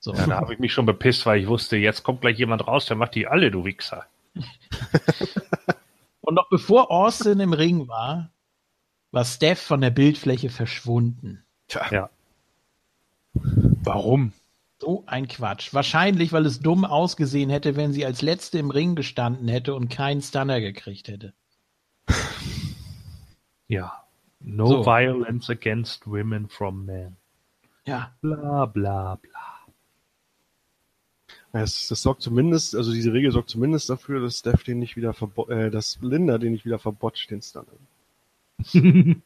So. 0.05 0.13
Ja, 0.15 0.27
da 0.27 0.37
habe 0.37 0.53
ich 0.53 0.59
mich 0.59 0.73
schon 0.73 0.85
bepisst, 0.85 1.25
weil 1.27 1.41
ich 1.41 1.47
wusste, 1.47 1.77
jetzt 1.77 2.03
kommt 2.03 2.23
gleich 2.23 2.37
jemand 2.37 2.67
raus, 2.67 2.87
der 2.87 2.97
macht 2.97 3.15
die 3.15 3.29
alle, 3.29 3.53
du 3.53 3.65
Wichser. 3.65 4.05
Und 6.21 6.35
noch 6.35 6.49
bevor 6.51 6.91
Austin 6.91 7.39
im 7.39 7.53
Ring 7.53 7.87
war, 7.87 8.31
war 9.13 9.25
Steph 9.25 9.61
von 9.63 9.81
der 9.81 9.91
Bildfläche 9.91 10.51
verschwunden. 10.51 11.45
Tja, 11.69 11.87
Ja. 11.93 12.11
Warum? 13.35 14.33
So 14.81 15.05
ein 15.07 15.29
Quatsch. 15.29 15.73
Wahrscheinlich, 15.73 16.33
weil 16.33 16.47
es 16.47 16.59
dumm 16.61 16.85
ausgesehen 16.85 17.51
hätte, 17.51 17.77
wenn 17.77 17.93
sie 17.93 18.05
als 18.05 18.23
Letzte 18.23 18.59
im 18.59 18.71
Ring 18.71 18.97
gestanden 18.97 19.47
hätte 19.47 19.75
und 19.75 19.89
keinen 19.89 20.21
Stunner 20.21 20.61
gekriegt 20.61 21.07
hätte. 21.09 21.33
Ja. 23.69 24.05
No 24.41 24.67
So. 24.67 24.85
violence 24.85 25.49
against 25.49 26.07
women 26.07 26.47
from 26.49 26.85
men. 26.85 27.17
Ja. 27.87 28.13
Bla 28.21 28.67
bla 28.67 29.15
bla. 29.15 29.52
Das, 31.53 31.89
das 31.89 32.03
sorgt 32.03 32.23
zumindest, 32.23 32.75
also 32.75 32.93
diese 32.93 33.13
Regel 33.13 33.31
sorgt 33.33 33.51
zumindest 33.51 33.91
dafür, 33.91 34.21
dass 34.21 34.39
Steph 34.39 34.65
den 34.65 34.79
nicht 34.79 34.97
wieder 34.97 35.13
verbo 35.13 35.49
äh, 35.49 35.71
dass 35.71 35.99
Linda 36.01 36.39
den 36.39 36.53
nicht 36.53 36.65
wieder 36.65 36.79
verbotscht, 36.79 37.31
den 37.31 37.43
Stunner. 37.43 37.67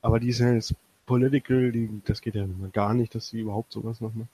Aber 0.00 0.20
die 0.20 0.28
ist 0.28 0.38
ja 0.38 0.52
jetzt 0.52 0.74
political, 1.06 1.72
die, 1.72 2.00
das 2.04 2.20
geht 2.20 2.34
ja 2.34 2.46
gar 2.72 2.94
nicht, 2.94 3.14
dass 3.14 3.28
sie 3.28 3.40
überhaupt 3.40 3.72
sowas 3.72 4.00
noch 4.00 4.14
machen. 4.14 4.28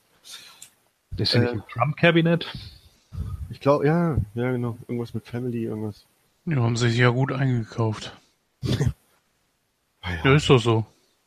Ist 1.16 1.32
sie 1.32 1.38
Äh. 1.38 1.42
nicht 1.42 1.52
im 1.54 1.62
Trump-Kabinett? 1.68 2.46
Ich 3.50 3.60
glaube, 3.60 3.86
ja, 3.86 4.16
ja, 4.34 4.50
genau. 4.52 4.76
Irgendwas 4.88 5.14
mit 5.14 5.24
Family, 5.26 5.64
irgendwas. 5.64 6.04
Die 6.44 6.56
haben 6.56 6.76
sich 6.76 6.96
ja 6.96 7.08
gut 7.10 7.32
eingekauft. 7.32 8.16
Ah, 10.06 10.10
Ja, 10.22 10.34
ist 10.34 10.50
doch 10.50 10.58
so. 10.58 10.84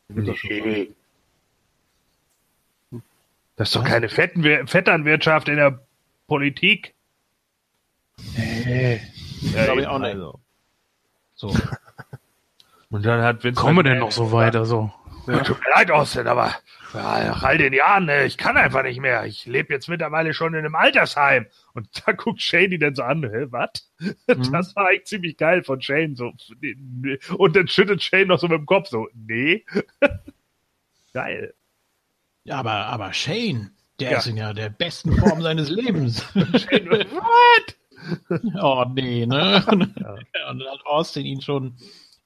Das. 0.08 0.36
Nee. 0.44 0.90
Das 3.58 3.70
ist 3.70 3.76
doch 3.76 3.84
keine 3.84 4.08
Fetten 4.08 4.68
Vetternwirtschaft 4.68 5.50
in 5.50 5.58
der 5.58 5.80
Politik. 6.28 6.94
Nee. 8.36 9.02
Ja, 9.42 9.66
Glaub 9.66 9.80
ich 9.80 9.88
auch 9.88 10.00
nicht. 10.00 10.14
also. 10.14 10.40
So. 11.36 11.48
Und 12.90 13.06
dann 13.06 13.22
hat 13.22 13.44
Vince 13.44 13.60
Kommen 13.60 13.78
wir 13.78 13.84
denn 13.84 14.00
noch 14.00 14.12
so 14.12 14.26
gesagt, 14.26 14.54
weit? 14.54 14.56
Also, 14.56 14.92
Ja. 15.28 15.40
Tut 15.44 15.60
mir 15.60 15.70
leid, 15.76 15.92
Austin, 15.92 16.28
aber 16.28 16.56
nach 16.94 17.44
all 17.44 17.58
den 17.58 17.74
Jahren, 17.74 18.06
ne, 18.06 18.26
ich 18.26 18.38
kann 18.38 18.58
einfach 18.58 18.84
nicht 18.84 19.02
mehr. 19.02 19.26
Ich 19.26 19.46
lebe 19.46 19.74
jetzt 19.74 19.90
mittlerweile 19.90 20.34
schon 20.34 20.54
in 20.54 20.60
einem 20.60 20.76
Altersheim. 20.76 21.48
Und 21.74 21.90
da 22.06 22.14
guckt 22.14 22.42
Shane 22.42 22.70
die 22.70 22.80
dann 22.80 22.96
so 22.96 23.04
an, 23.04 23.24
hä, 23.24 23.48
was? 23.50 23.92
Das 24.52 24.76
war 24.76 24.88
eigentlich 24.88 25.06
ziemlich 25.06 25.38
geil 25.38 25.64
von 25.64 25.82
Shane. 25.82 26.16
So. 26.16 26.34
Und 27.38 27.56
dann 27.56 27.68
schüttelt 27.68 28.04
Shane 28.04 28.28
noch 28.28 28.40
so 28.40 28.48
mit 28.48 28.60
dem 28.60 28.66
Kopf 28.66 28.88
so, 28.88 29.08
nee. 29.14 29.66
geil. 31.14 31.54
Ja, 32.48 32.60
aber, 32.60 32.72
aber 32.86 33.12
Shane, 33.12 33.72
der 34.00 34.12
Ja. 34.12 34.18
ist 34.20 34.28
in 34.28 34.38
ja 34.38 34.54
der 34.54 34.70
besten 34.70 35.12
Form 35.18 35.42
seines 35.42 35.70
Lebens. 35.70 36.22
Shane, 36.34 37.06
what? 37.12 37.76
oh, 38.64 38.86
nee, 38.94 39.26
ne? 39.26 39.64
Ja. 39.66 39.72
Und 40.50 40.60
dann 40.60 40.64
hat 40.72 40.86
Austin 40.86 41.26
ihn 41.26 41.42
schon 41.42 41.76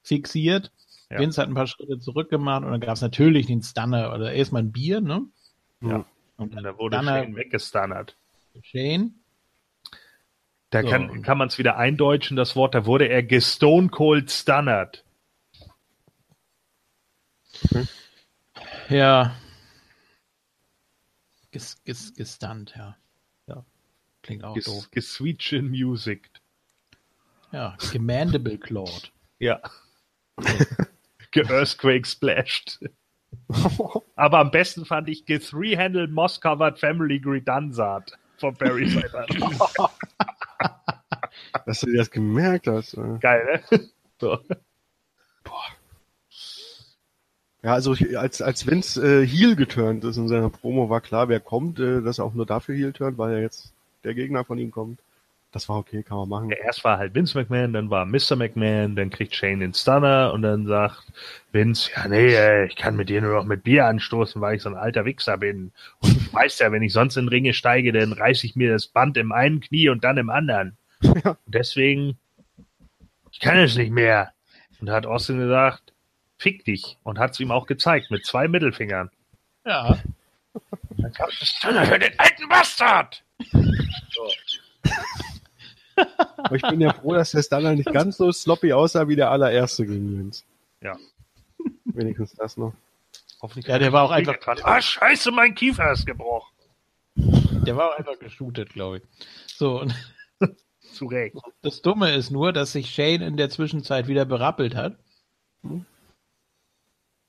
fixiert. 0.04 0.70
Ja. 1.10 1.18
Vince 1.18 1.42
hat 1.42 1.48
ein 1.48 1.54
paar 1.54 1.66
Schritte 1.66 1.98
zurückgemacht 1.98 2.62
und 2.64 2.70
dann 2.70 2.80
gab 2.80 2.94
es 2.94 3.02
natürlich 3.02 3.46
den 3.46 3.62
Stunner 3.62 4.14
oder 4.14 4.32
erstmal 4.32 4.62
ein 4.62 4.72
Bier, 4.72 5.00
ne? 5.02 5.22
Ja. 5.82 6.06
Und 6.36 6.54
dann 6.54 6.62
da 6.64 6.78
wurde 6.78 6.96
Stunner 6.98 7.22
Shane 7.24 7.36
weggestunnert. 7.36 8.16
Shane. 8.62 9.14
Da 10.70 10.82
So. 10.82 10.88
kann, 10.88 11.22
kann 11.22 11.36
man 11.36 11.48
es 11.48 11.58
wieder 11.58 11.76
eindeutschen, 11.76 12.36
das 12.36 12.54
Wort, 12.56 12.74
da 12.76 12.86
wurde 12.86 13.08
er 13.08 13.22
gestone 13.24 13.88
cold 13.88 14.30
stunnert. 14.30 15.04
Ja. 18.88 19.34
Ges, 21.52 21.76
ges, 21.84 22.14
gestunt, 22.14 22.74
ja. 22.76 22.96
Ja. 23.46 23.64
Klingt 24.22 24.42
auch 24.42 24.54
Ges, 24.54 24.64
doof. 24.64 24.90
gesweetchen 24.90 25.70
music. 25.70 26.30
Ja, 27.52 27.76
Gemandible 27.92 28.58
Clawed. 28.58 29.12
Ja. 29.38 29.60
Ge-Earthquake 31.30 32.06
splashed. 32.06 32.80
Aber 34.16 34.38
am 34.38 34.50
besten 34.50 34.84
fand 34.86 35.08
ich 35.08 35.26
Ge-Three-Handle 35.26 36.08
Moss-Covered 36.08 36.78
Family 36.78 37.20
Gredansat 37.20 38.18
von 38.38 38.54
Barry. 38.54 38.86
Dass 41.66 41.80
du 41.80 41.86
dir 41.86 41.98
das 41.98 42.10
gemerkt 42.10 42.66
hast. 42.66 42.96
Geil, 43.20 43.62
ne? 43.70 43.90
So. 44.20 44.38
Ja, 47.62 47.74
also 47.74 47.92
ich- 47.94 48.18
als, 48.18 48.42
als 48.42 48.66
Vince 48.66 49.22
äh, 49.22 49.26
Heel 49.26 49.54
geturnt 49.56 50.02
ist 50.04 50.16
in 50.16 50.28
seiner 50.28 50.50
Promo, 50.50 50.90
war 50.90 51.00
klar, 51.00 51.28
wer 51.28 51.40
kommt, 51.40 51.78
äh, 51.78 52.02
dass 52.02 52.18
er 52.18 52.24
auch 52.24 52.34
nur 52.34 52.46
dafür 52.46 52.74
Heel 52.74 52.92
turnt, 52.92 53.18
weil 53.18 53.34
er 53.34 53.40
jetzt 53.40 53.72
der 54.04 54.14
Gegner 54.14 54.44
von 54.44 54.58
ihm 54.58 54.70
kommt. 54.72 54.98
Das 55.52 55.68
war 55.68 55.76
okay, 55.76 56.02
kann 56.02 56.16
man 56.16 56.28
machen. 56.30 56.48
Ja, 56.50 56.56
erst 56.56 56.82
war 56.82 56.96
halt 56.98 57.14
Vince 57.14 57.38
McMahon, 57.38 57.74
dann 57.74 57.90
war 57.90 58.06
Mr. 58.06 58.36
McMahon, 58.36 58.96
dann 58.96 59.10
kriegt 59.10 59.34
Shane 59.34 59.60
den 59.60 59.74
Stunner 59.74 60.32
und 60.32 60.40
dann 60.42 60.66
sagt 60.66 61.04
Vince, 61.52 61.90
ja 61.94 62.08
nee, 62.08 62.34
ey, 62.34 62.66
ich 62.66 62.74
kann 62.74 62.96
mit 62.96 63.10
dir 63.10 63.20
nur 63.20 63.34
noch 63.34 63.44
mit 63.44 63.62
Bier 63.62 63.86
anstoßen, 63.86 64.40
weil 64.40 64.56
ich 64.56 64.62
so 64.62 64.70
ein 64.70 64.76
alter 64.76 65.04
Wichser 65.04 65.36
bin. 65.36 65.70
Und 66.00 66.14
du 66.16 66.32
weißt 66.32 66.60
ja, 66.60 66.72
wenn 66.72 66.82
ich 66.82 66.94
sonst 66.94 67.16
in 67.18 67.28
Ringe 67.28 67.52
steige, 67.52 67.92
dann 67.92 68.12
reiße 68.14 68.46
ich 68.46 68.56
mir 68.56 68.72
das 68.72 68.86
Band 68.86 69.16
im 69.18 69.30
einen 69.30 69.60
Knie 69.60 69.90
und 69.90 70.02
dann 70.04 70.16
im 70.18 70.30
anderen. 70.30 70.76
Ja. 71.24 71.30
Und 71.32 71.38
deswegen, 71.54 72.16
ich 73.30 73.40
kann 73.40 73.58
es 73.58 73.76
nicht 73.76 73.90
mehr. 73.92 74.32
Und 74.80 74.86
da 74.86 74.94
hat 74.94 75.04
Austin 75.06 75.38
gesagt, 75.38 75.91
fick 76.42 76.64
dich. 76.64 76.98
Und 77.04 77.18
hat 77.18 77.30
es 77.32 77.40
ihm 77.40 77.50
auch 77.50 77.66
gezeigt, 77.66 78.10
mit 78.10 78.26
zwei 78.26 78.48
Mittelfingern. 78.48 79.10
Ja. 79.64 79.98
Dann 80.98 81.12
das 81.16 81.32
Stunner 81.40 81.86
für 81.86 81.98
den 81.98 82.18
alten 82.18 82.48
Bastard! 82.48 83.22
Aber 86.36 86.56
ich 86.56 86.62
bin 86.62 86.80
ja 86.80 86.92
froh, 86.92 87.14
dass 87.14 87.30
der 87.32 87.42
Stunner 87.42 87.74
nicht 87.74 87.92
ganz 87.92 88.16
so 88.16 88.32
sloppy 88.32 88.72
aussah 88.72 89.08
wie 89.08 89.16
der 89.16 89.30
allererste 89.30 89.86
gegen 89.86 90.18
Vince. 90.18 90.44
Ja. 90.80 90.96
Wenigstens 91.84 92.34
das 92.34 92.56
noch. 92.56 92.72
Hoffentlich 93.40 93.66
Ja, 93.66 93.78
der 93.78 93.92
war 93.92 94.02
auch 94.04 94.10
einfach- 94.10 94.36
Ah, 94.62 94.80
scheiße, 94.80 95.30
mein 95.30 95.54
Kiefer 95.54 95.92
ist 95.92 96.06
gebrochen. 96.06 96.50
Der 97.14 97.76
war 97.76 97.90
auch 97.92 97.98
einfach 97.98 98.18
geshootet, 98.18 98.70
glaube 98.70 98.98
ich. 98.98 99.02
So, 99.46 99.80
und 99.80 99.94
Zu 100.94 101.06
Recht. 101.06 101.36
das 101.62 101.82
Dumme 101.82 102.14
ist 102.14 102.30
nur, 102.30 102.52
dass 102.52 102.72
sich 102.72 102.90
Shane 102.94 103.22
in 103.22 103.36
der 103.36 103.50
Zwischenzeit 103.50 104.08
wieder 104.08 104.24
berappelt 104.24 104.74
hat. 104.74 104.96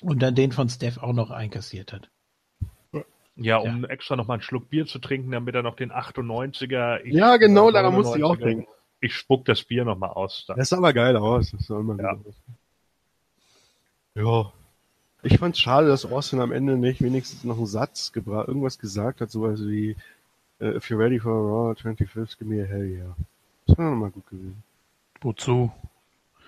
Und 0.03 0.21
dann 0.21 0.35
den 0.35 0.51
von 0.51 0.69
Steph 0.69 0.97
auch 0.97 1.13
noch 1.13 1.31
einkassiert 1.31 1.93
hat. 1.93 2.09
Ja, 3.35 3.57
um 3.57 3.83
extra 3.85 4.15
noch 4.15 4.27
mal 4.27 4.35
einen 4.35 4.43
Schluck 4.43 4.69
Bier 4.69 4.85
zu 4.85 4.99
trinken, 4.99 5.31
damit 5.31 5.55
er 5.55 5.63
noch 5.63 5.75
den 5.75 5.91
98er. 5.91 7.01
Ich, 7.03 7.13
Ja, 7.13 7.37
genau, 7.37 7.71
daran 7.71 7.93
musste 7.93 8.19
ich 8.19 8.23
auch 8.23 8.37
99er 8.37 8.43
denken. 8.43 8.67
Ich 8.99 9.15
spuck 9.15 9.45
das 9.45 9.63
Bier 9.63 9.85
noch 9.85 9.97
mal 9.97 10.09
aus. 10.09 10.45
Dann. 10.47 10.57
Das 10.57 10.69
sah 10.69 10.77
aber 10.77 10.93
geil 10.93 11.17
aus. 11.17 11.51
Das 11.51 11.65
sah 11.65 11.79
immer 11.79 11.97
Ja. 11.99 12.17
Ja. 14.15 14.53
Ich 15.23 15.39
fand's 15.39 15.59
schade, 15.59 15.87
dass 15.87 16.05
Austin 16.05 16.41
am 16.41 16.51
Ende 16.51 16.77
nicht 16.77 17.01
wenigstens 17.01 17.43
noch 17.43 17.57
einen 17.57 17.65
Satz 17.65 18.11
gebracht, 18.11 18.49
irgendwas 18.49 18.77
gesagt 18.77 19.21
hat, 19.21 19.31
sowas 19.31 19.61
wie, 19.65 19.95
äh, 20.59 20.75
if 20.75 20.89
you're 20.89 20.99
ready 20.99 21.19
for 21.19 21.31
a 21.31 21.39
Raw 21.39 21.71
25th, 21.71 22.37
give 22.37 22.45
me 22.45 22.61
a 22.61 22.65
hell 22.65 22.85
yeah. 22.85 23.15
Das 23.65 23.77
wäre 23.77 23.89
nochmal 23.89 24.11
gut 24.11 24.27
gewesen. 24.27 24.63
wozu? 25.21 25.71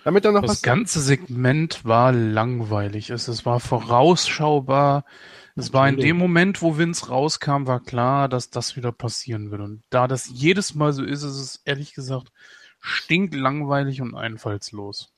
Damit 0.06 0.24
er 0.24 0.34
noch 0.34 0.42
Das 0.42 0.52
was 0.52 0.62
ganze 0.62 1.02
Segment 1.02 1.84
war 1.84 2.12
langweilig. 2.12 3.10
Es, 3.10 3.28
es 3.28 3.44
war 3.44 3.60
vorausschaubar. 3.60 5.04
Es 5.56 5.74
war 5.74 5.90
in 5.90 5.98
dem 5.98 6.16
Moment, 6.16 6.62
wo 6.62 6.78
Vince 6.78 7.08
rauskam, 7.08 7.66
war 7.66 7.80
klar, 7.80 8.30
dass 8.30 8.52
das 8.52 8.76
wieder 8.76 8.92
passieren 8.92 9.50
wird. 9.50 9.62
Und 9.62 9.82
da 9.90 10.08
das 10.08 10.30
jedes 10.32 10.76
Mal 10.76 10.94
so 10.94 11.04
ist, 11.04 11.24
ist 11.24 11.40
es 11.40 11.62
ehrlich 11.66 11.96
gesagt 11.96 12.32
stinklangweilig 12.82 14.00
und 14.02 14.14
einfallslos. 14.14 15.12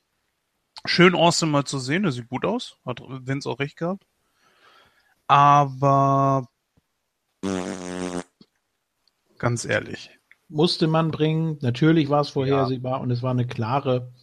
Schön 0.85 1.15
Austin 1.15 1.51
mal 1.51 1.65
zu 1.65 1.79
sehen, 1.79 2.03
das 2.03 2.15
sieht 2.15 2.29
gut 2.29 2.45
aus. 2.45 2.77
Hat 2.85 3.01
Vince 3.01 3.49
auch 3.49 3.59
recht 3.59 3.75
gehabt. 3.75 4.05
Aber 5.27 6.47
ganz 9.37 9.65
ehrlich. 9.65 10.17
Musste 10.47 10.87
man 10.87 11.11
bringen. 11.11 11.57
Natürlich 11.59 12.07
war 12.07 12.21
es 12.21 12.29
vorhersehbar 12.29 13.01
und 13.01 13.11
es 13.11 13.21
war 13.21 13.31
eine 13.31 13.45
klare 13.45 14.13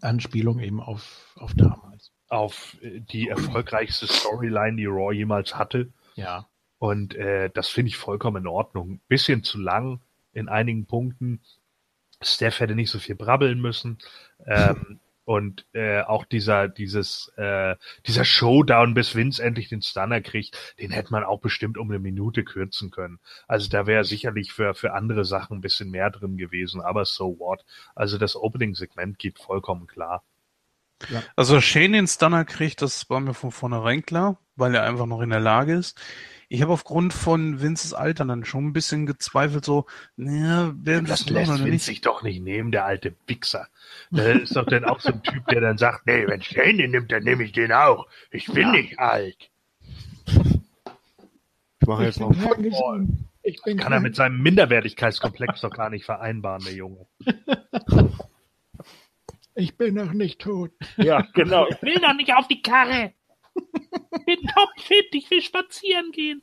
Anspielung 0.00 0.60
eben 0.60 0.80
auf, 0.80 1.34
auf 1.36 1.54
damals. 1.54 2.12
Auf 2.28 2.76
äh, 2.82 3.00
die 3.00 3.28
erfolgreichste 3.28 4.06
Storyline, 4.06 4.76
die 4.76 4.86
Raw 4.86 5.12
jemals 5.12 5.56
hatte. 5.56 5.92
Ja. 6.14 6.48
Und 6.78 7.14
äh, 7.14 7.50
das 7.52 7.68
finde 7.68 7.88
ich 7.88 7.96
vollkommen 7.96 8.42
in 8.42 8.46
Ordnung. 8.46 9.00
Bisschen 9.08 9.42
zu 9.42 9.58
lang 9.58 10.00
in 10.32 10.48
einigen 10.48 10.86
Punkten. 10.86 11.40
Steph 12.20 12.60
hätte 12.60 12.74
nicht 12.74 12.90
so 12.90 12.98
viel 12.98 13.14
brabbeln 13.14 13.60
müssen. 13.60 13.98
Ähm, 14.46 15.00
und 15.28 15.66
äh, 15.74 16.00
auch 16.00 16.24
dieser, 16.24 16.68
dieses, 16.68 17.30
äh, 17.36 17.76
dieser 18.06 18.24
Showdown, 18.24 18.94
bis 18.94 19.14
Vince 19.14 19.42
endlich 19.42 19.68
den 19.68 19.82
Stunner 19.82 20.22
kriegt, 20.22 20.74
den 20.80 20.90
hätte 20.90 21.12
man 21.12 21.22
auch 21.22 21.40
bestimmt 21.40 21.76
um 21.76 21.90
eine 21.90 21.98
Minute 21.98 22.44
kürzen 22.44 22.90
können. 22.90 23.18
Also 23.46 23.68
da 23.68 23.86
wäre 23.86 24.04
sicherlich 24.04 24.54
für, 24.54 24.72
für 24.72 24.94
andere 24.94 25.26
Sachen 25.26 25.58
ein 25.58 25.60
bisschen 25.60 25.90
mehr 25.90 26.08
drin 26.08 26.38
gewesen, 26.38 26.80
aber 26.80 27.04
so 27.04 27.38
what. 27.38 27.66
Also 27.94 28.16
das 28.16 28.36
Opening-Segment 28.36 29.18
geht 29.18 29.38
vollkommen 29.38 29.86
klar. 29.86 30.22
Also 31.36 31.56
dass 31.56 31.64
Shane 31.64 31.92
den 31.92 32.06
Stunner 32.06 32.46
kriegt, 32.46 32.80
das 32.80 33.10
war 33.10 33.20
mir 33.20 33.34
von 33.34 33.50
vornherein 33.50 34.06
klar, 34.06 34.38
weil 34.56 34.74
er 34.74 34.84
einfach 34.84 35.04
noch 35.04 35.20
in 35.20 35.28
der 35.28 35.40
Lage 35.40 35.74
ist. 35.74 36.00
Ich 36.50 36.62
habe 36.62 36.72
aufgrund 36.72 37.12
von 37.12 37.60
Vinces 37.60 37.92
Alter 37.92 38.24
dann 38.24 38.44
schon 38.46 38.66
ein 38.68 38.72
bisschen 38.72 39.04
gezweifelt, 39.04 39.66
so, 39.66 39.84
naja, 40.16 40.72
wer 40.76 41.02
Das 41.02 41.28
lässt 41.28 41.62
Vince 41.62 41.84
sich 41.84 42.00
doch 42.00 42.22
nicht 42.22 42.42
nehmen, 42.42 42.72
der 42.72 42.86
alte 42.86 43.14
Wichser. 43.26 43.68
Der 44.10 44.40
ist 44.40 44.56
doch 44.56 44.64
dann 44.64 44.86
auch 44.86 45.00
so 45.00 45.12
ein 45.12 45.22
Typ, 45.22 45.46
der 45.48 45.60
dann 45.60 45.76
sagt, 45.76 46.06
nee, 46.06 46.26
wenn 46.26 46.40
Shane 46.42 46.78
den 46.78 46.92
nimmt, 46.92 47.12
dann 47.12 47.24
nehme 47.24 47.44
ich 47.44 47.52
den 47.52 47.70
auch. 47.72 48.06
Ich 48.30 48.46
bin 48.46 48.70
nicht 48.70 48.98
alt. 48.98 49.50
Ich 51.80 51.86
mache 51.86 52.04
jetzt 52.04 52.20
noch 52.20 52.34
Football. 52.34 53.06
Ich 53.42 53.62
bin 53.62 53.78
Kann 53.78 53.92
er 53.92 54.00
mit 54.00 54.16
seinem 54.16 54.42
Minderwertigkeitskomplex 54.42 55.60
doch 55.60 55.70
gar 55.70 55.90
nicht 55.90 56.04
vereinbaren, 56.04 56.64
der 56.64 56.74
Junge. 56.74 57.06
ich 59.54 59.76
bin 59.76 59.94
noch 59.94 60.12
nicht 60.12 60.40
tot. 60.40 60.70
Ja, 60.96 61.26
genau. 61.34 61.66
Ich 61.70 61.82
will 61.82 62.00
doch 62.00 62.14
nicht 62.14 62.34
auf 62.34 62.48
die 62.48 62.62
Karre. 62.62 63.12
bin 64.26 64.40
topfit, 64.54 65.06
ich 65.12 65.30
will 65.30 65.42
spazieren 65.42 66.12
gehen. 66.12 66.42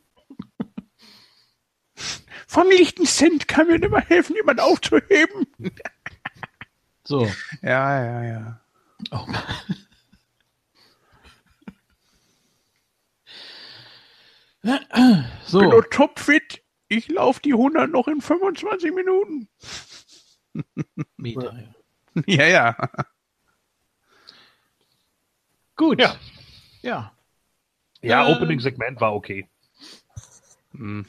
Vom 2.47 2.69
lichten 2.69 3.05
Cent 3.05 3.47
kann 3.47 3.67
mir 3.67 3.81
immer 3.81 4.01
helfen, 4.01 4.35
jemand 4.35 4.59
aufzuheben. 4.59 5.47
So. 7.07 7.31
Ja, 7.61 8.03
ja, 8.03 8.23
ja. 8.23 8.61
Oh. 9.11 9.27
So. 15.45 15.59
Bin 15.59 15.69
nur 15.69 15.87
topfit. 15.87 16.63
Ich 16.87 17.07
laufe 17.09 17.41
die 17.41 17.53
100 17.53 17.91
noch 17.91 18.07
in 18.07 18.21
25 18.21 18.91
Minuten. 18.91 19.47
Meter, 21.17 21.53
ja. 21.53 21.75
Ja, 22.25 22.47
ja. 22.47 22.89
Gut. 25.75 26.01
Ja. 26.01 26.15
Ja. 26.85 27.11
Ja, 28.01 28.27
Äh, 28.27 28.33
Opening-Segment 28.33 29.01
war 29.01 29.15
okay. 29.15 29.49
Hm. 30.71 31.05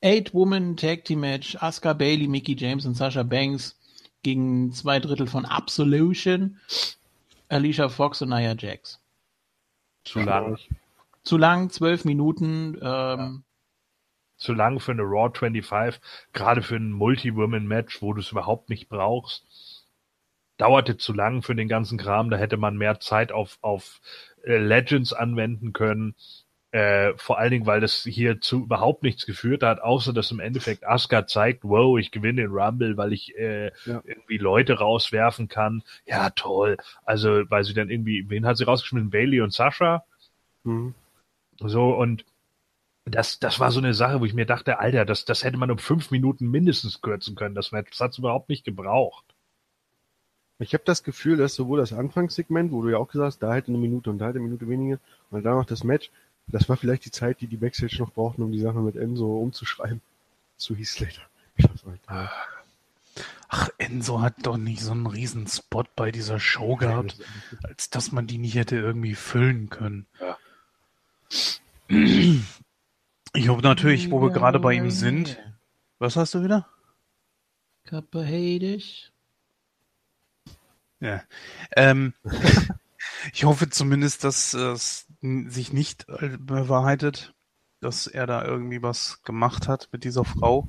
Eight-Woman 0.00 0.76
Tag 0.76 1.04
Team 1.04 1.20
Match. 1.20 1.56
Asuka 1.60 1.92
Bailey, 1.92 2.26
Mickey 2.26 2.56
James 2.58 2.84
und 2.84 2.94
Sasha 2.94 3.22
Banks 3.22 3.78
gegen 4.24 4.72
zwei 4.72 4.98
Drittel 4.98 5.28
von 5.28 5.44
Absolution. 5.44 6.58
Alicia 7.48 7.88
Fox 7.88 8.22
und 8.22 8.30
Nia 8.30 8.54
Jax. 8.58 9.00
Zu 10.04 10.20
lang. 10.20 10.58
Zu 11.22 11.36
lang, 11.38 11.70
zwölf 11.70 12.04
Minuten. 12.04 12.76
Ähm, 12.82 13.44
Zu 14.36 14.54
lang 14.54 14.80
für 14.80 14.90
eine 14.90 15.02
Raw 15.02 15.30
25, 15.32 16.00
gerade 16.32 16.62
für 16.62 16.74
ein 16.74 16.90
Multi-Women-Match, 16.90 18.02
wo 18.02 18.12
du 18.12 18.20
es 18.20 18.32
überhaupt 18.32 18.68
nicht 18.68 18.88
brauchst. 18.88 19.86
Dauerte 20.56 20.96
zu 20.96 21.12
lang 21.12 21.42
für 21.42 21.54
den 21.54 21.68
ganzen 21.68 21.98
Kram, 21.98 22.30
da 22.30 22.36
hätte 22.36 22.56
man 22.56 22.76
mehr 22.76 22.98
Zeit 22.98 23.30
auf, 23.30 23.58
auf 23.62 24.00
Legends 24.44 25.12
anwenden 25.12 25.72
können. 25.72 26.14
Äh, 26.70 27.12
vor 27.18 27.38
allen 27.38 27.50
Dingen, 27.50 27.66
weil 27.66 27.82
das 27.82 28.02
hier 28.04 28.40
zu 28.40 28.62
überhaupt 28.62 29.02
nichts 29.02 29.26
geführt 29.26 29.62
hat, 29.62 29.82
außer 29.82 30.14
dass 30.14 30.30
im 30.30 30.40
Endeffekt 30.40 30.86
Asuka 30.86 31.26
zeigt, 31.26 31.64
wow, 31.64 31.98
ich 31.98 32.10
gewinne 32.10 32.40
den 32.40 32.50
Rumble, 32.50 32.96
weil 32.96 33.12
ich 33.12 33.36
äh, 33.36 33.66
Ja. 33.84 34.00
irgendwie 34.04 34.38
Leute 34.38 34.78
rauswerfen 34.78 35.48
kann. 35.48 35.82
Ja, 36.06 36.30
toll. 36.30 36.78
Also, 37.04 37.42
weil 37.50 37.64
sie 37.64 37.74
dann 37.74 37.90
irgendwie, 37.90 38.30
wen 38.30 38.46
hat 38.46 38.56
sie 38.56 38.64
rausgeschmissen? 38.64 39.10
Bailey 39.10 39.42
und 39.42 39.52
Sascha? 39.52 40.04
Mhm. 40.64 40.94
So, 41.58 41.94
und 41.94 42.24
das, 43.04 43.38
das 43.38 43.60
war 43.60 43.70
so 43.70 43.80
eine 43.80 43.92
Sache, 43.94 44.20
wo 44.20 44.24
ich 44.24 44.32
mir 44.32 44.46
dachte, 44.46 44.78
Alter, 44.78 45.04
das, 45.04 45.26
das 45.26 45.44
hätte 45.44 45.58
man 45.58 45.70
um 45.70 45.78
fünf 45.78 46.10
Minuten 46.10 46.50
mindestens 46.50 47.02
kürzen 47.02 47.34
können, 47.34 47.54
das 47.54 47.72
Match. 47.72 47.90
Das 47.90 48.00
hat's 48.00 48.18
überhaupt 48.18 48.48
nicht 48.48 48.64
gebraucht. 48.64 49.31
Ich 50.62 50.74
habe 50.74 50.84
das 50.84 51.02
Gefühl, 51.02 51.36
dass 51.36 51.54
sowohl 51.54 51.80
das 51.80 51.92
Anfangssegment, 51.92 52.72
wo 52.72 52.82
du 52.82 52.90
ja 52.90 52.98
auch 52.98 53.08
gesagt 53.08 53.26
hast, 53.26 53.38
da 53.40 53.54
hätte 53.54 53.68
eine 53.68 53.78
Minute 53.78 54.10
und 54.10 54.18
da 54.18 54.26
hätte 54.26 54.38
eine 54.38 54.46
Minute 54.46 54.68
weniger, 54.68 54.98
und 55.30 55.44
dann 55.44 55.56
noch 55.56 55.64
das 55.64 55.82
Match, 55.82 56.10
das 56.46 56.68
war 56.68 56.76
vielleicht 56.76 57.04
die 57.04 57.10
Zeit, 57.10 57.40
die 57.40 57.46
die 57.46 57.56
Backstage 57.56 57.96
noch 57.98 58.12
brauchten, 58.12 58.42
um 58.42 58.52
die 58.52 58.60
Sache 58.60 58.78
mit 58.78 58.96
Enzo 58.96 59.38
umzuschreiben. 59.38 60.00
Zu 60.56 60.76
Heath 60.76 60.86
Slater. 60.88 61.22
Ach, 63.48 63.68
Enzo 63.78 64.20
hat 64.20 64.46
doch 64.46 64.56
nicht 64.56 64.80
so 64.80 64.92
einen 64.92 65.06
riesen 65.06 65.46
Spot 65.46 65.84
bei 65.94 66.10
dieser 66.10 66.40
Show 66.40 66.76
gehabt, 66.76 67.18
als 67.62 67.90
dass 67.90 68.12
man 68.12 68.26
die 68.26 68.38
nicht 68.38 68.54
hätte 68.54 68.76
irgendwie 68.76 69.14
füllen 69.14 69.68
können. 69.68 70.06
Ja. 70.20 70.38
Ich 73.34 73.48
hoffe 73.48 73.62
natürlich, 73.62 74.10
wo 74.10 74.22
wir 74.22 74.30
gerade 74.30 74.58
bei 74.58 74.72
ihm 74.74 74.90
sind. 74.90 75.38
Was 75.98 76.16
hast 76.16 76.34
du 76.34 76.42
wieder? 76.42 76.66
Kappe 77.84 78.24
Heidisch. 78.24 79.11
Ja. 81.02 81.20
Ähm, 81.74 82.14
ich 83.32 83.44
hoffe 83.44 83.68
zumindest, 83.68 84.22
dass 84.22 84.54
es 84.54 85.08
sich 85.20 85.72
nicht 85.72 86.08
äh, 86.08 86.38
bewahrheitet, 86.38 87.34
dass 87.80 88.06
er 88.06 88.26
da 88.26 88.44
irgendwie 88.44 88.82
was 88.82 89.20
gemacht 89.24 89.66
hat 89.66 89.88
mit 89.90 90.04
dieser 90.04 90.24
Frau. 90.24 90.68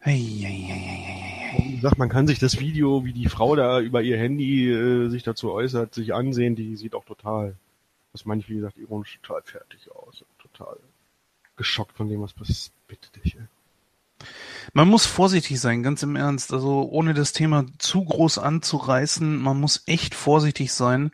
Hey, 0.00 0.18
hey. 0.42 1.64
Wie 1.64 1.76
gesagt, 1.76 1.98
man 1.98 2.08
kann 2.08 2.26
sich 2.26 2.40
das 2.40 2.58
Video, 2.58 3.04
wie 3.04 3.12
die 3.12 3.28
Frau 3.28 3.54
da 3.54 3.80
über 3.80 4.02
ihr 4.02 4.18
Handy 4.18 4.68
äh, 4.68 5.08
sich 5.10 5.22
dazu 5.22 5.52
äußert, 5.52 5.94
sich 5.94 6.12
ansehen, 6.12 6.56
die 6.56 6.76
sieht 6.76 6.94
auch 6.94 7.04
total, 7.04 7.56
das 8.12 8.24
meine 8.24 8.40
ich 8.40 8.48
wie 8.48 8.56
gesagt 8.56 8.78
ironisch, 8.78 9.18
total 9.22 9.42
fertig 9.42 9.90
aus. 9.92 10.24
Total 10.40 10.76
geschockt 11.56 11.96
von 11.96 12.08
dem, 12.08 12.20
was 12.20 12.32
passiert. 12.32 12.72
Bitte 12.88 13.10
dich, 13.20 13.36
ey. 13.36 13.46
Man 14.72 14.88
muss 14.88 15.06
vorsichtig 15.06 15.60
sein, 15.60 15.82
ganz 15.82 16.02
im 16.02 16.16
Ernst. 16.16 16.52
Also 16.52 16.88
ohne 16.90 17.14
das 17.14 17.32
Thema 17.32 17.66
zu 17.78 18.04
groß 18.04 18.38
anzureißen, 18.38 19.36
man 19.36 19.60
muss 19.60 19.82
echt 19.86 20.14
vorsichtig 20.14 20.72
sein. 20.72 21.10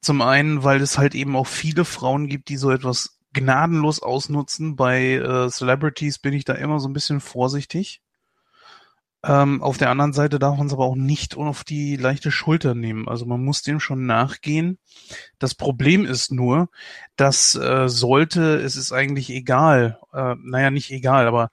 Zum 0.00 0.20
einen, 0.20 0.64
weil 0.64 0.80
es 0.80 0.98
halt 0.98 1.14
eben 1.14 1.34
auch 1.36 1.46
viele 1.46 1.84
Frauen 1.84 2.28
gibt, 2.28 2.48
die 2.48 2.56
so 2.56 2.70
etwas 2.70 3.18
gnadenlos 3.32 4.02
ausnutzen. 4.02 4.76
Bei 4.76 5.14
äh, 5.14 5.48
Celebrities 5.50 6.18
bin 6.18 6.34
ich 6.34 6.44
da 6.44 6.54
immer 6.54 6.78
so 6.78 6.88
ein 6.88 6.92
bisschen 6.92 7.20
vorsichtig. 7.20 8.02
Ähm, 9.24 9.62
auf 9.62 9.78
der 9.78 9.88
anderen 9.88 10.12
Seite 10.12 10.38
darf 10.38 10.58
man 10.58 10.66
es 10.66 10.74
aber 10.74 10.84
auch 10.84 10.96
nicht 10.96 11.36
auf 11.36 11.64
die 11.64 11.96
leichte 11.96 12.30
Schulter 12.30 12.74
nehmen. 12.74 13.08
Also 13.08 13.24
man 13.24 13.42
muss 13.42 13.62
dem 13.62 13.80
schon 13.80 14.04
nachgehen. 14.04 14.78
Das 15.38 15.54
Problem 15.54 16.04
ist 16.04 16.30
nur, 16.30 16.68
dass 17.16 17.54
äh, 17.54 17.88
sollte, 17.88 18.56
es 18.56 18.76
ist 18.76 18.92
eigentlich 18.92 19.30
egal, 19.30 19.98
äh, 20.12 20.34
naja, 20.42 20.70
nicht 20.70 20.90
egal, 20.90 21.26
aber 21.26 21.50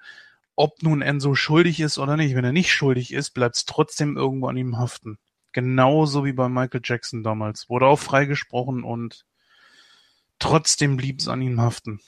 ob 0.61 0.83
nun 0.83 1.01
Enzo 1.01 1.33
schuldig 1.33 1.79
ist 1.79 1.97
oder 1.97 2.17
nicht. 2.17 2.35
Wenn 2.35 2.45
er 2.45 2.51
nicht 2.51 2.71
schuldig 2.71 3.11
ist, 3.11 3.31
bleibt 3.31 3.55
es 3.55 3.65
trotzdem 3.65 4.15
irgendwo 4.15 4.47
an 4.47 4.57
ihm 4.57 4.77
haften. 4.77 5.17
Genauso 5.53 6.23
wie 6.23 6.33
bei 6.33 6.49
Michael 6.49 6.81
Jackson 6.83 7.23
damals. 7.23 7.67
Wurde 7.67 7.87
auch 7.87 7.99
freigesprochen 7.99 8.83
und 8.83 9.25
trotzdem 10.37 10.97
blieb 10.97 11.19
es 11.19 11.27
an 11.27 11.41
ihm 11.41 11.59
haften. 11.59 11.99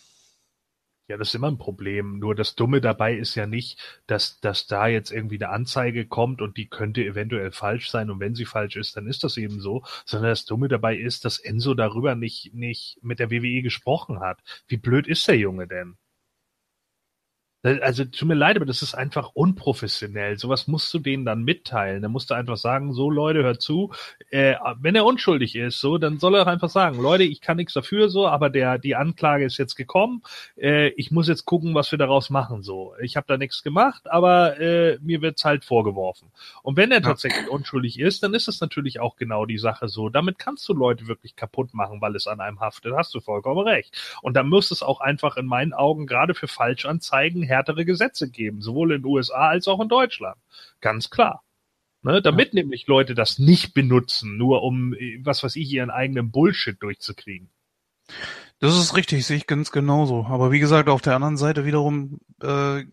Ja, 1.07 1.17
das 1.17 1.29
ist 1.29 1.33
immer 1.33 1.49
ein 1.49 1.57
Problem. 1.57 2.19
Nur 2.19 2.35
das 2.35 2.53
Dumme 2.53 2.79
dabei 2.79 3.15
ist 3.15 3.33
ja 3.33 3.47
nicht, 3.47 3.79
dass, 4.05 4.39
dass 4.39 4.67
da 4.67 4.85
jetzt 4.85 5.11
irgendwie 5.11 5.43
eine 5.43 5.49
Anzeige 5.49 6.05
kommt 6.05 6.39
und 6.39 6.55
die 6.55 6.69
könnte 6.69 7.03
eventuell 7.03 7.51
falsch 7.51 7.89
sein 7.89 8.11
und 8.11 8.19
wenn 8.19 8.35
sie 8.35 8.45
falsch 8.45 8.75
ist, 8.75 8.95
dann 8.95 9.07
ist 9.07 9.23
das 9.23 9.35
eben 9.37 9.61
so, 9.61 9.83
sondern 10.05 10.29
das 10.29 10.45
Dumme 10.45 10.67
dabei 10.67 10.95
ist, 10.95 11.25
dass 11.25 11.39
Enzo 11.39 11.73
darüber 11.73 12.13
nicht, 12.13 12.53
nicht 12.53 12.99
mit 13.01 13.17
der 13.17 13.31
WWE 13.31 13.63
gesprochen 13.63 14.19
hat. 14.19 14.43
Wie 14.67 14.77
blöd 14.77 15.07
ist 15.07 15.27
der 15.27 15.37
Junge 15.37 15.67
denn? 15.67 15.97
Also 17.63 18.03
tut 18.03 18.27
mir 18.27 18.33
leid, 18.33 18.57
aber 18.57 18.65
das 18.65 18.81
ist 18.81 18.93
einfach 18.93 19.29
unprofessionell. 19.33 20.37
Sowas 20.37 20.67
musst 20.67 20.93
du 20.93 20.99
denen 20.99 21.23
dann 21.23 21.43
mitteilen. 21.43 22.01
Da 22.01 22.09
musst 22.09 22.29
du 22.29 22.33
einfach 22.33 22.57
sagen, 22.57 22.91
so 22.91 23.09
Leute, 23.09 23.41
hört 23.43 23.61
zu. 23.61 23.93
Äh, 24.31 24.55
wenn 24.81 24.95
er 24.95 25.05
unschuldig 25.05 25.55
ist, 25.55 25.79
so, 25.79 25.97
dann 25.97 26.19
soll 26.19 26.35
er 26.35 26.45
einfach 26.45 26.69
sagen, 26.69 27.01
Leute, 27.01 27.23
ich 27.23 27.39
kann 27.39 27.55
nichts 27.55 27.71
dafür, 27.71 28.09
so, 28.09 28.27
aber 28.27 28.49
der 28.49 28.79
die 28.79 28.97
Anklage 28.97 29.45
ist 29.45 29.57
jetzt 29.57 29.75
gekommen. 29.75 30.23
Äh, 30.57 30.89
ich 30.97 31.11
muss 31.11 31.29
jetzt 31.29 31.45
gucken, 31.45 31.73
was 31.73 31.89
wir 31.89 31.97
daraus 31.97 32.29
machen. 32.29 32.63
So, 32.63 32.95
ich 33.01 33.15
habe 33.15 33.27
da 33.29 33.37
nichts 33.37 33.63
gemacht, 33.63 34.11
aber 34.11 34.59
äh, 34.59 34.97
mir 35.01 35.21
wird's 35.21 35.45
halt 35.45 35.63
vorgeworfen. 35.63 36.33
Und 36.63 36.75
wenn 36.75 36.91
er 36.91 37.01
tatsächlich 37.01 37.47
unschuldig 37.47 37.97
ist, 37.97 38.23
dann 38.23 38.33
ist 38.33 38.49
es 38.49 38.59
natürlich 38.59 38.99
auch 38.99 39.15
genau 39.15 39.45
die 39.45 39.57
Sache 39.57 39.87
so. 39.87 40.09
Damit 40.09 40.37
kannst 40.37 40.67
du 40.67 40.73
Leute 40.73 41.07
wirklich 41.07 41.37
kaputt 41.37 41.73
machen, 41.73 42.01
weil 42.01 42.17
es 42.17 42.27
an 42.27 42.41
einem 42.41 42.59
haftet. 42.59 42.93
Hast 42.93 43.15
du 43.15 43.21
vollkommen 43.21 43.65
recht. 43.65 44.17
Und 44.21 44.33
da 44.33 44.43
muss 44.43 44.69
es 44.69 44.83
auch 44.83 44.99
einfach 44.99 45.37
in 45.37 45.45
meinen 45.45 45.71
Augen 45.71 46.07
gerade 46.07 46.33
für 46.33 46.49
Falschanzeigen 46.49 47.52
härtere 47.53 47.85
Gesetze 47.85 48.29
geben, 48.29 48.61
sowohl 48.61 48.93
in 48.93 49.01
den 49.01 49.11
USA 49.11 49.49
als 49.49 49.67
auch 49.67 49.79
in 49.79 49.89
Deutschland. 49.89 50.37
Ganz 50.81 51.09
klar. 51.09 51.43
Ne, 52.05 52.21
damit 52.21 52.53
nämlich 52.53 52.85
Leute 52.87 53.15
das 53.15 53.39
nicht 53.39 53.73
benutzen, 53.73 54.35
nur 54.35 54.61
um, 54.63 54.93
äh, 54.93 55.19
was 55.23 55.41
weiß 55.41 55.55
ich, 55.55 55.71
ihren 55.71 55.89
eigenen 55.89 56.31
Bullshit 56.31 56.75
durchzukriegen. 56.81 57.49
Das 58.59 58.77
ist 58.77 58.97
richtig, 58.97 59.25
sehe 59.25 59.37
ich 59.37 59.47
ganz 59.47 59.71
genauso. 59.71 60.25
Aber 60.25 60.51
wie 60.51 60.59
gesagt, 60.59 60.89
auf 60.89 61.01
der 61.01 61.15
anderen 61.15 61.37
Seite 61.37 61.65
wiederum 61.65 62.19
äh, 62.41 62.83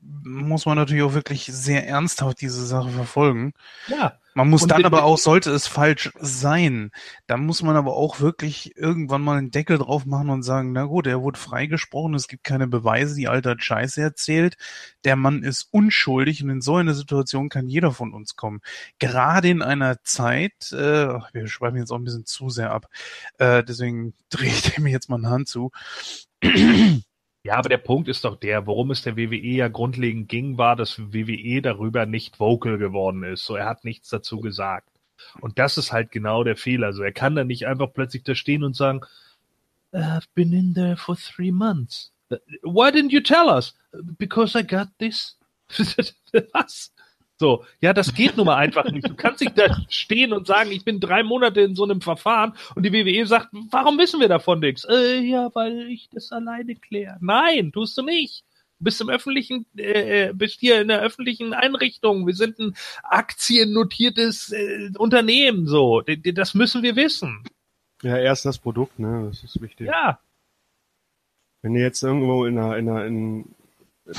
muss 0.00 0.66
man 0.66 0.76
natürlich 0.76 1.02
auch 1.02 1.14
wirklich 1.14 1.46
sehr 1.46 1.86
ernsthaft 1.88 2.40
diese 2.40 2.64
Sache 2.64 2.90
verfolgen. 2.90 3.54
Ja, 3.88 4.18
Man 4.34 4.50
muss 4.50 4.62
Und 4.62 4.72
dann 4.72 4.84
aber 4.84 5.04
auch, 5.04 5.16
sollte 5.16 5.52
es 5.52 5.68
falsch 5.68 6.10
sein, 6.18 6.90
dann 7.28 7.46
muss 7.46 7.62
man 7.62 7.76
aber 7.76 7.94
auch 7.94 8.20
wirklich 8.20 8.76
irgendwann 8.76 9.22
mal 9.22 9.38
einen 9.38 9.52
Deckel 9.52 9.78
drauf 9.78 10.06
machen 10.06 10.28
und 10.28 10.42
sagen, 10.42 10.72
na 10.72 10.84
gut, 10.84 11.06
er 11.06 11.22
wurde 11.22 11.38
freigesprochen, 11.38 12.14
es 12.14 12.26
gibt 12.26 12.42
keine 12.42 12.66
Beweise, 12.66 13.14
die 13.14 13.28
Alter 13.28 13.54
Scheiße 13.56 14.02
erzählt, 14.02 14.56
der 15.04 15.14
Mann 15.14 15.44
ist 15.44 15.68
unschuldig 15.70 16.42
und 16.42 16.50
in 16.50 16.60
so 16.60 16.76
eine 16.76 16.94
Situation 16.94 17.48
kann 17.48 17.68
jeder 17.68 17.92
von 17.92 18.12
uns 18.12 18.34
kommen. 18.34 18.60
Gerade 18.98 19.48
in 19.48 19.62
einer 19.62 20.02
Zeit, 20.02 20.72
äh, 20.72 21.18
wir 21.32 21.46
schweifen 21.46 21.78
jetzt 21.78 21.92
auch 21.92 21.98
ein 21.98 22.04
bisschen 22.04 22.26
zu 22.26 22.50
sehr 22.50 22.72
ab, 22.72 22.86
äh, 23.38 23.62
deswegen 23.62 24.14
drehe 24.30 24.50
ich 24.50 24.62
dem 24.62 24.88
jetzt 24.88 25.08
mal 25.08 25.16
eine 25.16 25.30
Hand 25.30 25.48
zu. 25.48 25.70
Ja, 27.44 27.56
aber 27.56 27.68
der 27.68 27.78
Punkt 27.78 28.08
ist 28.08 28.24
doch 28.24 28.36
der, 28.36 28.66
worum 28.66 28.90
es 28.90 29.02
der 29.02 29.18
WWE 29.18 29.36
ja 29.36 29.68
grundlegend 29.68 30.30
ging, 30.30 30.56
war, 30.56 30.76
dass 30.76 30.98
WWE 31.12 31.60
darüber 31.60 32.06
nicht 32.06 32.40
vocal 32.40 32.78
geworden 32.78 33.22
ist. 33.22 33.44
So, 33.44 33.54
er 33.54 33.66
hat 33.66 33.84
nichts 33.84 34.08
dazu 34.08 34.40
gesagt. 34.40 34.88
Und 35.40 35.58
das 35.58 35.76
ist 35.76 35.92
halt 35.92 36.10
genau 36.10 36.42
der 36.42 36.56
Fehler. 36.56 36.86
Also 36.86 37.02
er 37.02 37.12
kann 37.12 37.34
dann 37.34 37.46
nicht 37.46 37.66
einfach 37.66 37.92
plötzlich 37.92 38.22
da 38.22 38.34
stehen 38.34 38.64
und 38.64 38.74
sagen, 38.74 39.02
I've 39.92 40.26
been 40.34 40.54
in 40.54 40.72
there 40.72 40.96
for 40.96 41.16
three 41.16 41.52
months. 41.52 42.10
Why 42.62 42.90
didn't 42.90 43.12
you 43.12 43.20
tell 43.20 43.48
us? 43.48 43.74
Because 44.18 44.58
I 44.58 44.62
got 44.66 44.88
this. 44.98 45.38
Was? 46.54 46.93
So, 47.38 47.64
ja, 47.80 47.92
das 47.92 48.14
geht 48.14 48.36
nun 48.36 48.46
mal 48.46 48.56
einfach 48.56 48.84
nicht. 48.90 49.08
Du 49.08 49.14
kannst 49.14 49.40
nicht 49.40 49.58
da 49.58 49.76
stehen 49.88 50.32
und 50.32 50.46
sagen, 50.46 50.70
ich 50.70 50.84
bin 50.84 51.00
drei 51.00 51.24
Monate 51.24 51.62
in 51.62 51.74
so 51.74 51.82
einem 51.82 52.00
Verfahren 52.00 52.54
und 52.76 52.84
die 52.84 52.92
WWE 52.92 53.26
sagt, 53.26 53.48
warum 53.70 53.98
wissen 53.98 54.20
wir 54.20 54.28
davon 54.28 54.60
nichts? 54.60 54.84
Äh, 54.84 55.20
ja, 55.20 55.50
weil 55.54 55.88
ich 55.88 56.08
das 56.10 56.30
alleine 56.30 56.76
kläre. 56.76 57.16
Nein, 57.20 57.72
tust 57.72 57.98
du 57.98 58.02
nicht. 58.02 58.44
Du 58.78 58.84
bist 58.84 59.00
im 59.00 59.08
öffentlichen, 59.08 59.66
äh, 59.76 60.32
bist 60.32 60.60
hier 60.60 60.80
in 60.80 60.88
der 60.88 61.00
öffentlichen 61.00 61.54
Einrichtung. 61.54 62.26
Wir 62.26 62.34
sind 62.34 62.58
ein 62.60 62.76
aktiennotiertes 63.02 64.52
äh, 64.52 64.90
Unternehmen, 64.96 65.66
so. 65.66 66.02
Das 66.02 66.54
müssen 66.54 66.82
wir 66.82 66.94
wissen. 66.94 67.42
Ja, 68.02 68.16
erst 68.18 68.44
das 68.44 68.58
Produkt, 68.58 68.98
ne, 68.98 69.28
das 69.28 69.42
ist 69.42 69.60
wichtig. 69.60 69.86
Ja, 69.88 70.20
Wenn 71.62 71.74
du 71.74 71.80
jetzt 71.80 72.02
irgendwo 72.02 72.44
in 72.44 72.58
einer, 72.58 72.76
in 72.76 72.88
einer, 72.88 73.06
in, 73.06 73.54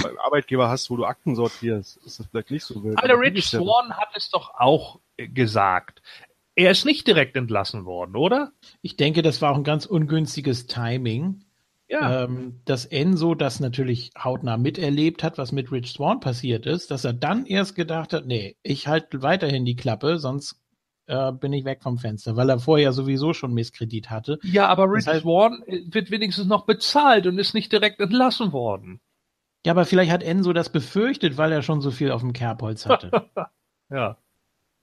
beim 0.03 0.17
Arbeitgeber 0.19 0.69
hast, 0.69 0.89
wo 0.89 0.97
du 0.97 1.05
Akten 1.05 1.35
sortierst, 1.35 1.97
ist 2.05 2.19
das 2.19 2.27
vielleicht 2.27 2.51
nicht 2.51 2.63
so 2.65 2.83
wild. 2.83 2.97
aber 2.97 3.07
der 3.07 3.17
Aber 3.17 3.25
Rich 3.25 3.45
Swan 3.47 3.93
hat 3.97 4.09
es 4.15 4.29
doch 4.31 4.53
auch 4.57 4.99
äh, 5.17 5.27
gesagt. 5.27 6.01
Er 6.55 6.71
ist 6.71 6.85
nicht 6.85 7.05
direkt 7.07 7.35
entlassen 7.35 7.85
worden, 7.85 8.15
oder? 8.15 8.51
Ich 8.81 8.95
denke, 8.95 9.21
das 9.21 9.41
war 9.41 9.51
auch 9.51 9.57
ein 9.57 9.63
ganz 9.63 9.85
ungünstiges 9.85 10.67
Timing. 10.67 11.41
Ja. 11.87 12.23
ähm, 12.23 12.61
dass 12.65 12.85
Enzo 12.87 13.35
das 13.35 13.59
natürlich 13.59 14.09
hautnah 14.17 14.57
miterlebt 14.57 15.21
hat, 15.21 15.37
was 15.37 15.51
mit 15.51 15.71
Rich 15.71 15.91
Swan 15.91 16.19
passiert 16.19 16.65
ist, 16.65 16.89
dass 16.89 17.03
er 17.05 17.13
dann 17.13 17.45
erst 17.45 17.75
gedacht 17.75 18.11
hat, 18.11 18.25
nee, 18.25 18.55
ich 18.63 18.87
halte 18.87 19.21
weiterhin 19.21 19.65
die 19.65 19.75
Klappe, 19.75 20.17
sonst 20.17 20.59
äh, 21.05 21.31
bin 21.31 21.53
ich 21.53 21.63
weg 21.63 21.83
vom 21.83 21.99
Fenster, 21.99 22.35
weil 22.35 22.49
er 22.49 22.57
vorher 22.57 22.91
sowieso 22.91 23.33
schon 23.33 23.53
Misskredit 23.53 24.09
hatte. 24.09 24.39
Ja, 24.41 24.65
aber 24.67 24.85
Rich 24.91 25.05
Das 25.05 25.17
heißt- 25.17 25.21
Swan 25.21 25.61
äh, 25.67 25.81
wird 25.85 26.09
wenigstens 26.09 26.47
noch 26.47 26.65
bezahlt 26.65 27.27
und 27.27 27.37
ist 27.37 27.53
nicht 27.53 27.71
direkt 27.71 27.99
entlassen 27.99 28.51
worden. 28.51 28.99
Ja, 29.65 29.71
aber 29.71 29.85
vielleicht 29.85 30.11
hat 30.11 30.21
Enzo 30.21 30.53
das 30.53 30.69
befürchtet, 30.69 31.37
weil 31.37 31.51
er 31.51 31.63
schon 31.63 31.81
so 31.81 31.89
viel 31.89 32.11
auf 32.11 32.21
dem 32.21 32.33
Kerbholz 32.33 32.85
hatte. 32.85 33.11
Ja. 33.91 34.17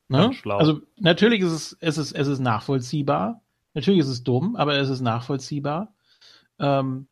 ne? 0.06 0.32
Schlau. 0.32 0.58
Also 0.58 0.80
natürlich 0.96 1.40
ist 1.40 1.50
es, 1.50 1.76
es 1.80 1.98
ist, 1.98 2.12
es 2.12 2.28
ist 2.28 2.38
nachvollziehbar. 2.38 3.42
Natürlich 3.74 3.98
ist 3.98 4.08
es 4.08 4.22
dumm, 4.22 4.54
aber 4.54 4.76
es 4.76 4.88
ist 4.88 5.00
nachvollziehbar. 5.00 5.92
Ähm, 6.60 7.08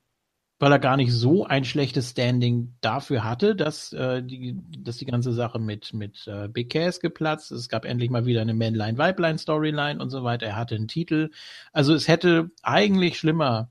weil 0.61 0.71
er 0.71 0.79
gar 0.79 0.97
nicht 0.97 1.13
so 1.13 1.47
ein 1.47 1.65
schlechtes 1.65 2.11
Standing 2.11 2.77
dafür 2.81 3.25
hatte, 3.25 3.57
dass, 3.57 3.93
äh, 3.93 4.23
die, 4.23 4.57
dass 4.79 4.99
die 4.99 5.07
ganze 5.07 5.33
Sache 5.33 5.59
mit, 5.59 5.93
mit 5.95 6.29
äh, 6.29 6.47
Big 6.47 6.71
Cass 6.71 7.01
geplatzt 7.01 7.51
ist. 7.51 7.61
Es 7.61 7.69
gab 7.69 7.85
endlich 7.85 8.11
mal 8.11 8.25
wieder 8.25 8.43
eine 8.43 8.55
Männlein-Weiblein-Storyline 8.55 10.01
und 10.01 10.11
so 10.11 10.23
weiter. 10.23 10.47
Er 10.47 10.57
hatte 10.57 10.77
einen 10.77 10.87
Titel. 10.87 11.31
Also 11.73 11.93
es 11.93 12.07
hätte 12.07 12.51
eigentlich 12.63 13.19
schlimmer 13.19 13.71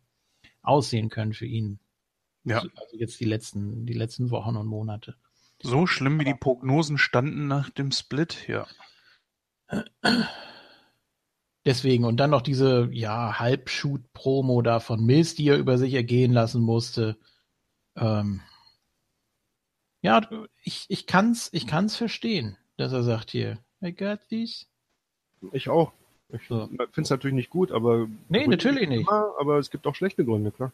aussehen 0.62 1.10
können 1.10 1.34
für 1.34 1.46
ihn. 1.46 1.80
Ja. 2.50 2.60
Also 2.76 2.98
jetzt 2.98 3.20
die 3.20 3.26
letzten, 3.26 3.86
die 3.86 3.94
letzten 3.94 4.32
Wochen 4.32 4.56
und 4.56 4.68
Monate. 4.68 5.16
So 5.62 5.88
schlimm 5.88 6.20
wie 6.20 6.26
die 6.26 6.36
Prognosen 6.36 6.98
standen 6.98 7.48
nach 7.48 7.70
dem 7.70 7.92
Split, 7.92 8.48
ja. 8.48 8.66
Deswegen, 11.66 12.06
und 12.06 12.18
dann 12.18 12.30
noch 12.30 12.42
diese, 12.42 12.90
ja, 12.92 13.40
Halbshoot-Promo 13.40 14.62
da 14.62 14.80
von 14.80 15.06
Mills, 15.06 15.36
die 15.36 15.48
er 15.50 15.58
über 15.58 15.78
sich 15.78 15.94
ergehen 15.94 16.32
lassen 16.32 16.62
musste. 16.62 17.18
Ähm, 17.96 18.42
ja, 20.02 20.22
ich, 20.64 20.86
ich 20.88 21.06
kann's, 21.06 21.50
ich 21.52 21.68
kann's 21.68 21.96
verstehen, 21.98 22.58
dass 22.78 22.94
er 22.94 23.04
sagt 23.04 23.32
hier, 23.32 23.60
I 23.84 23.94
got 23.94 24.20
this. 24.30 24.68
Ich 25.52 25.70
auch. 25.70 25.92
Ich 26.30 26.48
So. 26.48 26.68
finde 26.68 26.88
es 26.96 27.10
natürlich 27.10 27.36
nicht 27.36 27.50
gut, 27.50 27.72
aber. 27.72 28.08
Nee, 28.30 28.48
natürlich 28.48 28.88
nicht. 28.88 29.02
Immer, 29.02 29.34
aber 29.40 29.58
es 29.58 29.70
gibt 29.70 29.88
auch 29.88 29.96
schlechte 29.96 30.24
Gründe, 30.24 30.52
klar. 30.52 30.72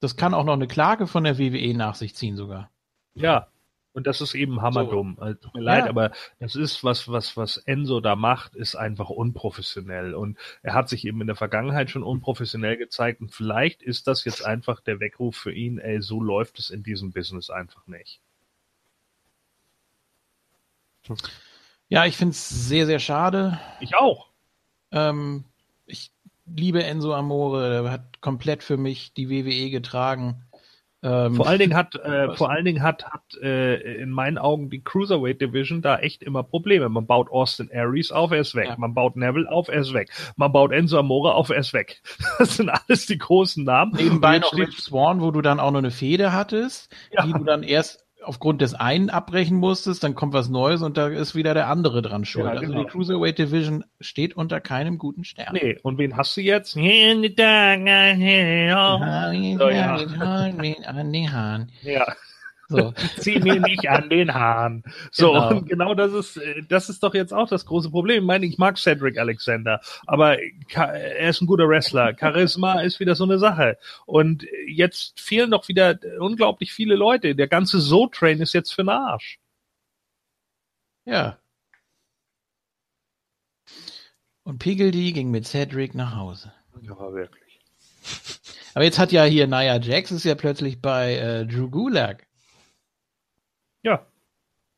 Das 0.00 0.16
kann 0.16 0.34
auch 0.34 0.44
noch 0.44 0.52
eine 0.52 0.68
Klage 0.68 1.06
von 1.06 1.24
der 1.24 1.38
WWE 1.38 1.74
nach 1.74 1.94
sich 1.94 2.14
ziehen 2.14 2.36
sogar. 2.36 2.70
Ja. 3.14 3.48
Und 3.96 4.06
das 4.06 4.20
ist 4.20 4.34
eben 4.34 4.60
hammerdumm. 4.60 5.16
Also, 5.18 5.38
tut 5.40 5.54
mir 5.54 5.62
leid, 5.62 5.88
aber 5.88 6.12
das 6.38 6.54
ist 6.54 6.84
was, 6.84 7.08
was, 7.08 7.34
was 7.38 7.56
Enzo 7.56 8.00
da 8.00 8.14
macht, 8.14 8.54
ist 8.54 8.74
einfach 8.74 9.08
unprofessionell. 9.08 10.14
Und 10.14 10.36
er 10.62 10.74
hat 10.74 10.90
sich 10.90 11.06
eben 11.06 11.22
in 11.22 11.26
der 11.26 11.34
Vergangenheit 11.34 11.88
schon 11.88 12.02
unprofessionell 12.02 12.76
gezeigt. 12.76 13.22
Und 13.22 13.32
vielleicht 13.32 13.82
ist 13.82 14.06
das 14.06 14.26
jetzt 14.26 14.44
einfach 14.44 14.80
der 14.80 15.00
Weckruf 15.00 15.34
für 15.34 15.50
ihn, 15.50 15.78
ey, 15.78 16.02
so 16.02 16.20
läuft 16.20 16.58
es 16.58 16.68
in 16.68 16.82
diesem 16.82 17.12
Business 17.12 17.48
einfach 17.48 17.86
nicht. 17.86 18.20
Ja, 21.88 22.04
ich 22.04 22.18
find's 22.18 22.50
sehr, 22.50 22.84
sehr 22.84 22.98
schade. 22.98 23.58
Ich 23.80 23.96
auch. 23.96 24.28
Ähm, 24.90 25.44
ich 25.86 26.10
liebe 26.46 26.82
Enzo 26.84 27.14
Amore, 27.14 27.82
der 27.82 27.90
hat 27.90 28.20
komplett 28.20 28.62
für 28.62 28.76
mich 28.76 29.14
die 29.14 29.28
WWE 29.28 29.70
getragen. 29.70 30.42
Ähm, 31.02 31.34
Vor 31.36 31.46
allen 31.46 31.58
Dingen 31.58 31.74
hat, 31.76 31.94
äh, 32.04 32.34
vor 32.34 32.50
allen 32.50 32.64
Dingen 32.64 32.82
hat, 32.82 33.04
hat 33.04 33.22
äh, 33.42 34.00
in 34.00 34.10
meinen 34.10 34.38
Augen 34.38 34.70
die 34.70 34.82
Cruiserweight 34.82 35.40
Division 35.40 35.82
da 35.82 35.98
echt 35.98 36.22
immer 36.22 36.42
Probleme. 36.42 36.88
Man 36.88 37.06
baut 37.06 37.30
Austin 37.30 37.70
Aries 37.72 38.10
auf, 38.10 38.32
er 38.32 38.40
ist 38.40 38.54
weg. 38.54 38.68
Ja. 38.68 38.76
Man 38.78 38.94
baut 38.94 39.14
Neville 39.14 39.50
auf, 39.50 39.68
er 39.68 39.80
ist 39.80 39.92
weg. 39.92 40.10
Man 40.36 40.52
baut 40.52 40.72
Enzo 40.72 40.98
Amore 40.98 41.34
auf, 41.34 41.50
er 41.50 41.58
ist 41.58 41.74
weg. 41.74 42.02
Das 42.38 42.56
sind 42.56 42.70
alles 42.70 43.06
die 43.06 43.18
großen 43.18 43.64
Namen. 43.64 43.92
Nebenbei 43.94 44.38
noch 44.38 44.54
Rich 44.56 44.78
Swan, 44.78 45.20
wo 45.20 45.30
du 45.30 45.42
dann 45.42 45.60
auch 45.60 45.70
noch 45.70 45.78
eine 45.78 45.90
Fehde 45.90 46.32
hattest, 46.32 46.94
Ja. 47.12 47.26
die 47.26 47.32
du 47.32 47.44
dann 47.44 47.62
erst 47.62 48.05
aufgrund 48.26 48.60
des 48.60 48.74
einen 48.74 49.08
abbrechen 49.10 49.56
musstest, 49.56 50.02
dann 50.04 50.14
kommt 50.14 50.32
was 50.32 50.48
Neues 50.48 50.82
und 50.82 50.96
da 50.96 51.08
ist 51.08 51.34
wieder 51.34 51.54
der 51.54 51.68
andere 51.68 52.02
dran 52.02 52.24
schuld. 52.24 52.46
Ja, 52.46 52.52
Also 52.52 52.66
genau. 52.66 52.84
die 52.84 52.90
Cruiserweight 52.90 53.38
Division 53.38 53.84
steht 54.00 54.36
unter 54.36 54.60
keinem 54.60 54.98
guten 54.98 55.24
Stern. 55.24 55.54
Nee, 55.54 55.78
und 55.82 55.98
wen 55.98 56.16
hast 56.16 56.36
du 56.36 56.40
jetzt? 56.40 56.72
So. 56.72 56.80
Ja, 61.82 62.04
So. 62.68 62.92
zieh 63.18 63.38
mir 63.38 63.60
nicht 63.60 63.88
an 63.88 64.08
den 64.10 64.34
Haaren. 64.34 64.82
So, 65.10 65.32
Genau. 65.32 65.48
und 65.50 65.68
genau 65.68 65.94
das 65.94 66.12
ist, 66.12 66.36
äh, 66.36 66.62
das 66.68 66.88
ist 66.88 67.02
doch 67.02 67.14
jetzt 67.14 67.32
auch 67.32 67.48
das 67.48 67.66
große 67.66 67.90
Problem. 67.90 68.22
Ich 68.22 68.26
meine, 68.26 68.46
ich 68.46 68.58
mag 68.58 68.78
Cedric 68.78 69.18
Alexander, 69.18 69.80
aber 70.06 70.38
er 70.40 71.28
ist 71.28 71.40
ein 71.40 71.46
guter 71.46 71.68
Wrestler. 71.68 72.14
Charisma 72.18 72.80
ist 72.80 73.00
wieder 73.00 73.14
so 73.14 73.24
eine 73.24 73.38
Sache. 73.38 73.78
Und 74.04 74.46
jetzt 74.66 75.20
fehlen 75.20 75.50
doch 75.50 75.68
wieder 75.68 75.98
unglaublich 76.18 76.72
viele 76.72 76.96
Leute. 76.96 77.34
Der 77.34 77.48
ganze 77.48 77.80
So-Train 77.80 78.40
ist 78.40 78.52
jetzt 78.52 78.72
für 78.74 78.82
den 78.82 78.88
Arsch. 78.90 79.38
Ja. 81.04 81.38
Und 84.42 84.58
Piggledy 84.58 85.12
ging 85.12 85.30
mit 85.30 85.46
Cedric 85.46 85.94
nach 85.94 86.14
Hause. 86.16 86.52
Ja, 86.82 86.98
wirklich. 87.12 87.60
Aber 88.74 88.84
jetzt 88.84 88.98
hat 88.98 89.10
ja 89.12 89.24
hier 89.24 89.46
Nia 89.46 89.78
Jax 89.78 90.10
ist 90.10 90.24
ja 90.24 90.34
plötzlich 90.34 90.80
bei 90.80 91.14
äh, 91.14 91.46
Drew 91.46 91.68
Gulak. 91.70 92.25
Ja, 93.86 94.04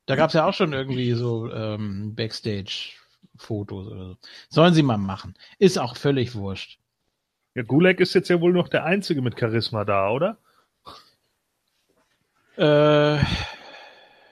Da 0.06 0.16
gab's 0.16 0.34
ja 0.34 0.44
auch 0.46 0.52
schon 0.52 0.72
irgendwie 0.74 1.12
so 1.12 1.50
ähm, 1.50 2.14
Backstage-Fotos 2.14 3.86
oder 3.88 4.04
so. 4.08 4.16
Sollen 4.50 4.74
sie 4.74 4.82
mal 4.82 4.98
machen. 4.98 5.34
Ist 5.58 5.78
auch 5.78 5.96
völlig 5.96 6.34
wurscht. 6.34 6.78
ja, 7.54 7.62
Gulag 7.62 8.00
ist 8.00 8.14
jetzt 8.14 8.28
ja 8.28 8.40
wohl 8.40 8.52
noch 8.52 8.68
der 8.68 8.84
Einzige 8.84 9.22
mit 9.22 9.38
Charisma 9.40 9.84
da, 9.86 10.10
oder? 10.10 10.36
Äh, 12.56 13.16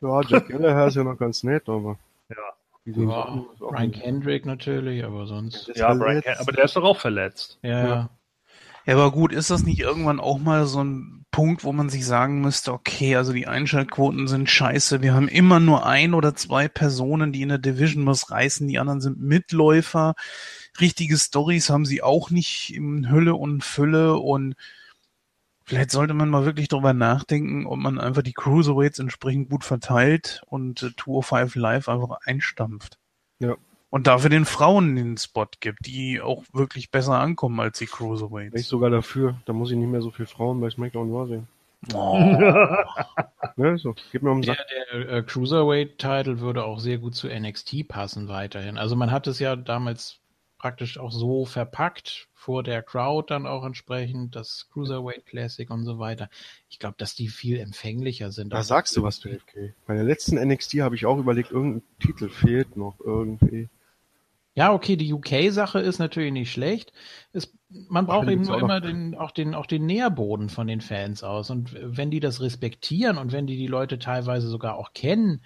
Ja, 0.03 0.21
Jack 0.29 0.49
Gallagher 0.49 0.87
ist 0.89 0.97
ja 0.97 1.05
noch 1.05 1.17
ganz 1.19 1.43
nett, 1.43 1.69
aber. 1.69 1.99
Ja. 2.29 2.37
Ja, 2.85 3.45
Brian 3.59 3.91
Kendrick 3.91 4.47
natürlich, 4.47 5.05
aber 5.05 5.27
sonst. 5.27 5.73
Ja, 5.75 5.93
Brian 5.95 6.23
verletzt. 6.23 6.25
Ken- 6.27 6.37
aber 6.41 6.53
der 6.53 6.65
ist 6.67 6.77
doch 6.77 6.85
auch 6.85 7.01
verletzt. 7.01 7.59
Ja, 7.63 7.87
ja. 7.87 8.11
Ja, 8.87 8.95
aber 8.95 9.11
gut, 9.11 9.33
ist 9.33 9.51
das 9.51 9.65
nicht 9.65 9.81
irgendwann 9.81 10.21
auch 10.21 10.39
mal 10.39 10.67
so 10.67 10.85
ein 10.85 11.26
Punkt, 11.37 11.65
wo 11.65 11.73
man 11.75 11.91
sich 11.91 12.07
sagen 12.07 12.41
müsste, 12.41 12.73
okay, 12.73 13.15
also 13.15 13.35
die 13.35 13.47
Einschaltquoten 13.47 14.27
sind 14.27 14.49
scheiße, 14.49 15.03
wir 15.03 15.13
haben 15.13 15.29
immer 15.29 15.61
nur 15.61 15.85
ein 15.85 16.15
oder 16.15 16.35
zwei 16.35 16.67
Personen, 16.67 17.31
die 17.31 17.43
in 17.43 17.51
der 17.51 17.59
Division 17.59 18.07
was 18.07 18.31
reißen, 18.31 18.67
die 18.67 18.79
anderen 18.79 19.03
sind 19.03 19.21
Mitläufer, 19.21 20.15
richtige 20.81 21.19
Stories 21.19 21.69
haben 21.69 21.85
sie 21.85 22.03
auch 22.03 22.31
nicht 22.31 22.73
in 22.75 23.11
Hülle 23.11 23.35
und 23.35 23.65
Fülle. 23.65 24.17
Und 24.17 24.55
vielleicht 25.67 25.91
sollte 25.91 26.15
man 26.15 26.31
mal 26.31 26.47
wirklich 26.47 26.69
darüber 26.69 26.95
nachdenken, 26.95 27.67
ob 27.67 27.81
man 27.81 28.01
einfach 28.01 28.23
die 28.23 28.33
Cruiserweights 28.33 28.99
entsprechend 28.99 29.51
gut 29.51 29.63
verteilt 29.63 30.41
und 30.47 30.83
äh, 30.83 30.97
205 30.97 31.55
Live 31.57 31.91
einfach 31.91 32.17
einstampft. 32.25 32.99
Und 33.97 34.07
dafür 34.07 34.29
den 34.29 34.45
Frauen 34.45 34.95
den 34.95 35.17
Spot 35.17 35.47
gibt, 35.59 35.87
die 35.87 36.21
auch 36.21 36.45
wirklich 36.53 36.91
besser 36.91 37.19
ankommen 37.19 37.59
als 37.61 37.79
die 37.79 37.85
Wäre 37.87 37.93
ich 37.93 37.97
Cruiserweights. 37.97 38.69
sogar 38.69 38.91
dafür. 38.91 39.41
Da 39.47 39.55
muss 39.55 39.71
ich 39.71 39.79
nicht 39.79 39.89
mehr 39.89 40.03
so 40.03 40.11
viel 40.11 40.27
Frauen 40.27 40.61
bei 40.61 40.69
SmackDown 40.69 41.11
Raw 41.11 41.27
sehen. 41.27 41.49
Oh. 41.95 42.19
Ne, 43.59 43.79
so, 43.79 43.95
gib 44.13 44.23
mir 44.23 44.33
um 44.33 44.43
den 44.43 44.49
Der, 44.49 44.57
Sack. 44.57 44.67
der 44.93 45.09
äh, 45.09 45.23
Cruiserweight-Title 45.23 46.41
würde 46.41 46.65
auch 46.65 46.79
sehr 46.79 46.99
gut 46.99 47.15
zu 47.15 47.27
NXT 47.29 47.89
passen 47.89 48.29
weiterhin. 48.29 48.77
Also 48.77 48.97
man 48.97 49.11
hat 49.11 49.27
es 49.29 49.39
ja 49.39 49.57
damals 49.57 50.19
praktisch 50.59 50.99
auch 50.99 51.11
so 51.11 51.47
verpackt, 51.47 52.29
vor 52.35 52.63
der 52.63 52.83
Crowd 52.83 53.33
dann 53.33 53.47
auch 53.47 53.65
entsprechend, 53.65 54.37
das 54.37 54.69
Cruiserweight 54.75 55.25
Classic 55.25 55.71
und 55.71 55.85
so 55.87 55.99
weiter. 55.99 56.29
Ich 56.69 56.79
glaube, 56.79 56.97
dass 56.99 57.15
die 57.15 57.29
viel 57.29 57.59
empfänglicher 57.59 58.31
sind. 58.31 58.53
Da 58.53 58.63
sagst 58.63 58.95
du 58.99 59.03
was, 59.03 59.21
du 59.21 59.31
FK. 59.31 59.73
Bei 59.87 59.95
der 59.95 60.05
letzten 60.05 60.37
NXT 60.37 60.81
habe 60.81 60.97
ich 60.97 61.07
auch 61.07 61.17
überlegt, 61.17 61.51
irgendein 61.51 61.83
Titel 61.99 62.29
fehlt 62.29 62.77
noch 62.77 62.97
irgendwie. 63.03 63.71
Ja, 64.57 64.73
okay, 64.73 64.97
die 64.97 65.13
UK-Sache 65.13 65.81
ist 65.81 65.99
natürlich 65.99 66.33
nicht 66.33 66.51
schlecht. 66.51 66.93
Es, 67.33 67.53
man 67.69 68.07
braucht 68.07 68.29
eben 68.29 68.47
nur 68.47 68.59
immer 68.59 68.81
den, 68.81 69.15
auch 69.15 69.31
den, 69.31 69.55
auch 69.55 69.67
den 69.67 69.85
Nährboden 69.85 70.49
von 70.49 70.67
den 70.67 70.81
Fans 70.81 71.23
aus. 71.23 71.51
Und 71.51 71.77
wenn 71.79 72.11
die 72.11 72.21
das 72.21 72.41
respektieren 72.41 73.19
und 73.19 73.33
wenn 73.33 73.47
die 73.47 73.57
die 73.59 73.67
Leute 73.67 73.99
teilweise 73.99 74.49
sogar 74.49 74.77
auch 74.79 74.95
kennen, 74.95 75.45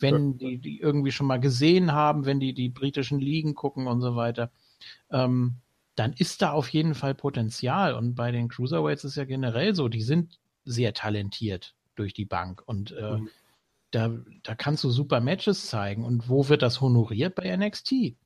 wenn 0.00 0.38
die, 0.38 0.58
die 0.58 0.80
irgendwie 0.80 1.12
schon 1.12 1.26
mal 1.28 1.38
gesehen 1.40 1.92
haben, 1.92 2.26
wenn 2.26 2.40
die 2.40 2.52
die 2.54 2.68
britischen 2.68 3.20
Ligen 3.20 3.54
gucken 3.54 3.86
und 3.86 4.00
so 4.00 4.16
weiter, 4.16 4.50
ähm, 5.10 5.56
dann 5.96 6.12
ist 6.14 6.42
da 6.42 6.52
auf 6.52 6.68
jeden 6.70 6.94
Fall 6.94 7.14
Potenzial. 7.14 7.94
Und 7.94 8.14
bei 8.16 8.32
den 8.32 8.48
Cruiserweights 8.48 9.04
ist 9.04 9.16
ja 9.16 9.24
generell 9.24 9.74
so, 9.74 9.88
die 9.88 10.02
sind 10.02 10.38
sehr 10.64 10.94
talentiert 10.94 11.74
durch 11.96 12.14
die 12.14 12.26
Bank. 12.26 12.62
Und 12.66 12.92
äh, 12.92 13.18
Mhm. 13.18 13.30
da, 13.92 14.10
da 14.44 14.54
kannst 14.56 14.84
du 14.84 14.90
super 14.90 15.20
Matches 15.20 15.66
zeigen. 15.68 16.04
Und 16.04 16.28
wo 16.28 16.48
wird 16.48 16.62
das 16.62 16.80
honoriert? 16.80 17.34
Bei 17.36 17.44
NXT. 17.56 18.16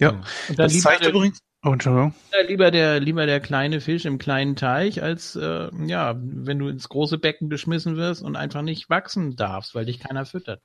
Ja, 0.00 0.10
Und 0.10 0.22
dann 0.48 0.56
das 0.56 0.72
lieber 0.72 0.82
zeigt 0.90 1.02
der- 1.04 1.10
übrigens, 1.10 1.38
Oh, 1.66 1.72
Entschuldigung. 1.72 2.14
Ja, 2.30 2.46
lieber 2.46 2.70
der, 2.70 3.00
lieber 3.00 3.24
der 3.24 3.40
kleine 3.40 3.80
Fisch 3.80 4.04
im 4.04 4.18
kleinen 4.18 4.54
Teich, 4.54 5.02
als 5.02 5.34
äh, 5.34 5.70
ja, 5.86 6.14
wenn 6.20 6.58
du 6.58 6.68
ins 6.68 6.90
große 6.90 7.16
Becken 7.16 7.48
geschmissen 7.48 7.96
wirst 7.96 8.22
und 8.22 8.36
einfach 8.36 8.60
nicht 8.60 8.90
wachsen 8.90 9.34
darfst, 9.34 9.74
weil 9.74 9.86
dich 9.86 9.98
keiner 9.98 10.26
füttert. 10.26 10.60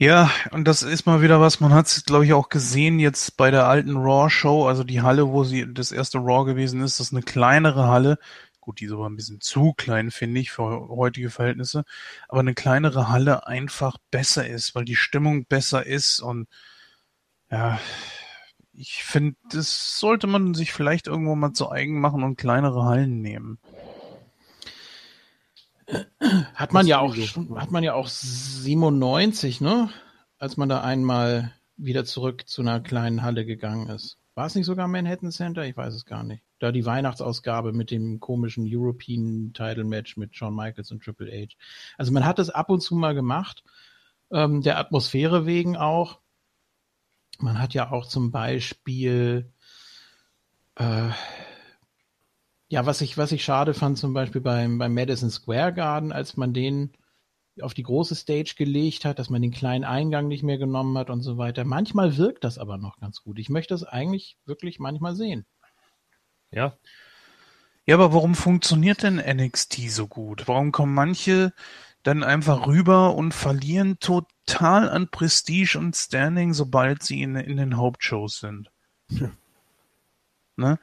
Ja, 0.00 0.30
und 0.52 0.68
das 0.68 0.82
ist 0.84 1.06
mal 1.06 1.22
wieder 1.22 1.40
was, 1.40 1.58
man 1.58 1.74
hat 1.74 1.86
es, 1.86 2.04
glaube 2.04 2.24
ich, 2.24 2.32
auch 2.32 2.48
gesehen 2.50 3.00
jetzt 3.00 3.36
bei 3.36 3.50
der 3.50 3.66
alten 3.66 3.96
Raw-Show, 3.96 4.64
also 4.68 4.84
die 4.84 5.02
Halle, 5.02 5.28
wo 5.32 5.42
sie 5.42 5.66
das 5.74 5.90
erste 5.90 6.18
Raw 6.18 6.44
gewesen 6.44 6.80
ist, 6.82 7.00
das 7.00 7.08
ist 7.08 7.12
eine 7.12 7.22
kleinere 7.22 7.88
Halle. 7.88 8.18
Gut, 8.68 8.80
die 8.80 8.84
ist 8.84 8.92
aber 8.92 9.08
ein 9.08 9.16
bisschen 9.16 9.40
zu 9.40 9.72
klein, 9.72 10.10
finde 10.10 10.40
ich, 10.40 10.50
für 10.50 10.90
heutige 10.90 11.30
Verhältnisse. 11.30 11.84
Aber 12.28 12.40
eine 12.40 12.52
kleinere 12.52 13.08
Halle 13.08 13.46
einfach 13.46 13.96
besser 14.10 14.46
ist, 14.46 14.74
weil 14.74 14.84
die 14.84 14.94
Stimmung 14.94 15.46
besser 15.46 15.86
ist 15.86 16.20
und 16.20 16.48
ja, 17.50 17.80
ich 18.74 19.04
finde, 19.04 19.38
das 19.50 19.98
sollte 19.98 20.26
man 20.26 20.52
sich 20.52 20.74
vielleicht 20.74 21.06
irgendwo 21.06 21.34
mal 21.34 21.54
zu 21.54 21.70
eigen 21.70 21.98
machen 21.98 22.22
und 22.22 22.36
kleinere 22.36 22.84
Hallen 22.84 23.22
nehmen. 23.22 23.58
Hat 26.52 26.74
man 26.74 26.86
ja 26.86 26.98
auch, 26.98 27.16
hat 27.16 27.70
man 27.70 27.82
ja 27.82 27.94
auch 27.94 28.08
97, 28.08 29.62
ne? 29.62 29.88
Als 30.38 30.58
man 30.58 30.68
da 30.68 30.82
einmal 30.82 31.54
wieder 31.78 32.04
zurück 32.04 32.46
zu 32.46 32.60
einer 32.60 32.80
kleinen 32.80 33.22
Halle 33.22 33.46
gegangen 33.46 33.88
ist. 33.88 34.18
War 34.38 34.46
es 34.46 34.54
nicht 34.54 34.66
sogar 34.66 34.86
Manhattan 34.86 35.32
Center? 35.32 35.64
Ich 35.64 35.76
weiß 35.76 35.92
es 35.92 36.06
gar 36.06 36.22
nicht. 36.22 36.44
Da 36.60 36.70
die 36.70 36.86
Weihnachtsausgabe 36.86 37.72
mit 37.72 37.90
dem 37.90 38.20
komischen 38.20 38.64
European 38.68 39.50
Title 39.52 39.82
Match 39.82 40.16
mit 40.16 40.36
Shawn 40.36 40.54
Michaels 40.54 40.92
und 40.92 41.02
Triple 41.02 41.28
H. 41.28 41.56
Also 41.96 42.12
man 42.12 42.24
hat 42.24 42.38
es 42.38 42.48
ab 42.48 42.70
und 42.70 42.80
zu 42.80 42.94
mal 42.94 43.16
gemacht, 43.16 43.64
ähm, 44.30 44.62
der 44.62 44.78
Atmosphäre 44.78 45.44
wegen 45.44 45.76
auch. 45.76 46.20
Man 47.40 47.60
hat 47.60 47.74
ja 47.74 47.90
auch 47.90 48.06
zum 48.06 48.30
Beispiel 48.30 49.50
äh, 50.76 51.10
ja, 52.68 52.86
was 52.86 53.00
ich, 53.00 53.18
was 53.18 53.32
ich 53.32 53.42
schade 53.42 53.74
fand, 53.74 53.98
zum 53.98 54.14
Beispiel 54.14 54.40
beim, 54.40 54.78
beim 54.78 54.94
Madison 54.94 55.30
Square 55.30 55.74
Garden, 55.74 56.12
als 56.12 56.36
man 56.36 56.54
den 56.54 56.92
auf 57.62 57.74
die 57.74 57.82
große 57.82 58.14
Stage 58.14 58.54
gelegt 58.56 59.04
hat, 59.04 59.18
dass 59.18 59.30
man 59.30 59.42
den 59.42 59.50
kleinen 59.50 59.84
Eingang 59.84 60.28
nicht 60.28 60.42
mehr 60.42 60.58
genommen 60.58 60.96
hat 60.98 61.10
und 61.10 61.22
so 61.22 61.38
weiter. 61.38 61.64
Manchmal 61.64 62.16
wirkt 62.16 62.44
das 62.44 62.58
aber 62.58 62.78
noch 62.78 62.98
ganz 62.98 63.22
gut. 63.22 63.38
Ich 63.38 63.48
möchte 63.48 63.74
das 63.74 63.84
eigentlich 63.84 64.36
wirklich 64.46 64.78
manchmal 64.78 65.14
sehen. 65.16 65.46
Ja, 66.50 66.76
Ja, 67.86 67.94
aber 67.94 68.12
warum 68.12 68.34
funktioniert 68.34 69.02
denn 69.02 69.16
NXT 69.16 69.90
so 69.90 70.06
gut? 70.06 70.48
Warum 70.48 70.72
kommen 70.72 70.94
manche 70.94 71.52
dann 72.02 72.22
einfach 72.22 72.66
rüber 72.66 73.14
und 73.14 73.34
verlieren 73.34 73.98
total 73.98 74.88
an 74.88 75.08
Prestige 75.08 75.78
und 75.78 75.94
Standing, 75.96 76.54
sobald 76.54 77.02
sie 77.02 77.22
in, 77.22 77.36
in 77.36 77.56
den 77.56 77.76
Hauptshows 77.76 78.40
sind? 78.40 78.70
Ne? 80.56 80.78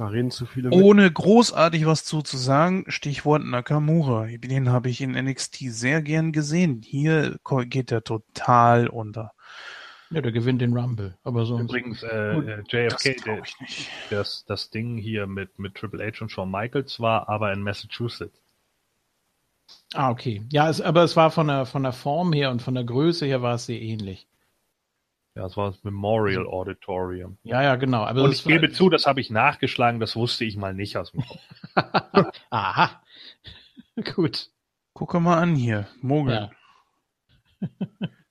Da 0.00 0.06
reden 0.06 0.30
zu 0.30 0.46
viele 0.46 0.70
mit. 0.70 0.78
Ohne 0.78 1.12
großartig 1.12 1.84
was 1.84 2.06
zu, 2.06 2.22
zu 2.22 2.38
sagen, 2.38 2.86
Stichwort 2.88 3.44
Nakamura. 3.44 4.28
Den 4.28 4.70
habe 4.70 4.88
ich 4.88 5.02
in 5.02 5.10
NXT 5.10 5.56
sehr 5.68 6.00
gern 6.00 6.32
gesehen. 6.32 6.80
Hier 6.82 7.38
geht 7.66 7.92
er 7.92 8.02
total 8.02 8.88
unter. 8.88 9.32
Ja, 10.08 10.22
der 10.22 10.32
gewinnt 10.32 10.62
den 10.62 10.74
Rumble. 10.74 11.18
Aber 11.22 11.44
sonst. 11.44 11.64
übrigens, 11.64 12.02
äh, 12.02 12.32
Gut, 12.34 12.46
äh, 12.48 12.62
Das 12.88 13.04
JFK, 13.04 13.14
glaube 13.16 13.42
der, 13.42 13.44
ich 13.44 13.60
nicht. 13.60 13.90
das, 14.08 14.46
das 14.46 14.70
Ding 14.70 14.96
hier 14.96 15.26
mit, 15.26 15.58
mit 15.58 15.74
Triple 15.74 16.02
H 16.02 16.22
und 16.22 16.30
Shawn 16.30 16.50
Michaels 16.50 16.98
war 17.00 17.28
aber 17.28 17.52
in 17.52 17.60
Massachusetts. 17.60 18.40
Ah, 19.92 20.10
okay. 20.10 20.42
Ja, 20.50 20.70
es, 20.70 20.80
aber 20.80 21.04
es 21.04 21.14
war 21.14 21.30
von 21.30 21.48
der, 21.48 21.66
von 21.66 21.82
der 21.82 21.92
Form 21.92 22.32
her 22.32 22.50
und 22.50 22.62
von 22.62 22.74
der 22.74 22.84
Größe 22.84 23.26
her 23.26 23.42
war 23.42 23.56
es 23.56 23.66
sehr 23.66 23.82
ähnlich. 23.82 24.29
Ja, 25.36 25.42
das 25.42 25.56
war 25.56 25.70
das 25.70 25.82
Memorial 25.84 26.46
Auditorium. 26.46 27.38
Ja, 27.44 27.62
ja, 27.62 27.76
genau. 27.76 28.02
Aber 28.04 28.24
Und 28.24 28.30
es 28.30 28.40
ich 28.40 28.44
gebe 28.46 28.72
zu, 28.72 28.90
das 28.90 29.06
habe 29.06 29.20
ich 29.20 29.30
nachgeschlagen, 29.30 30.00
das 30.00 30.16
wusste 30.16 30.44
ich 30.44 30.56
mal 30.56 30.74
nicht 30.74 30.96
aus 30.96 31.12
dem 31.12 31.22
Kopf. 31.24 31.40
Aha. 32.50 33.00
Gut. 34.14 34.48
Gucke 34.92 35.20
mal 35.20 35.38
an 35.38 35.54
hier. 35.54 35.86
Mogel. 36.00 36.34
Ja. 36.34 36.50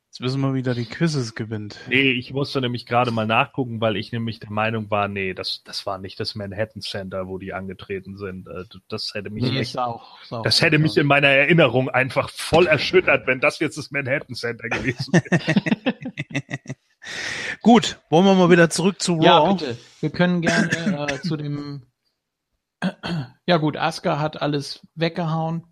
Jetzt 0.08 0.22
wissen 0.22 0.42
wir 0.42 0.54
wieder, 0.54 0.74
die 0.74 0.86
Quizzes 0.86 1.36
gewinnt. 1.36 1.80
Nee, 1.88 2.12
ich 2.12 2.34
musste 2.34 2.60
nämlich 2.60 2.86
gerade 2.86 3.12
mal 3.12 3.26
nachgucken, 3.28 3.80
weil 3.80 3.96
ich 3.96 4.12
nämlich 4.12 4.40
der 4.40 4.52
Meinung 4.52 4.92
war, 4.92 5.08
nee, 5.08 5.34
das, 5.34 5.64
das 5.64 5.86
war 5.86 6.00
nicht 6.00 6.20
das 6.20 6.36
Manhattan 6.36 6.82
Center, 6.82 7.28
wo 7.28 7.38
die 7.38 7.54
angetreten 7.54 8.18
sind. 8.18 8.48
Äh, 8.48 8.66
Das 8.90 9.14
hätte 9.14 9.30
mich 9.30 9.44
Nee, 9.44 9.60
echt, 9.60 9.70
ist 9.70 9.78
auch, 9.78 10.22
ist 10.22 10.34
auch 10.34 10.42
das 10.42 10.62
hätte 10.62 10.80
mich 10.80 10.98
in 10.98 11.08
meiner 11.08 11.30
Erinnerung 11.30 11.90
einfach 11.90 12.30
voll 12.30 12.68
erschüttert, 12.68 13.26
wenn 13.28 13.40
das 13.40 13.60
jetzt 13.60 13.78
das 13.78 13.92
Manhattan 13.92 14.36
Center 14.36 14.68
gewesen 14.68 15.14
wäre. 15.14 15.96
Gut, 17.62 18.00
wollen 18.10 18.26
wir 18.26 18.36
mal 18.36 18.50
wieder 18.50 18.70
zurück 18.70 19.02
zu 19.02 19.16
Raw? 19.16 19.26
Ja, 19.26 19.54
bitte. 19.54 19.78
Wir 20.00 20.10
können 20.10 20.42
gerne 20.42 21.08
äh, 21.10 21.22
zu 21.22 21.38
dem. 21.38 21.86
Ja 23.46 23.58
gut, 23.58 23.76
Asuka 23.78 24.20
hat 24.20 24.42
alles 24.42 24.88
weggehauen. 24.94 25.66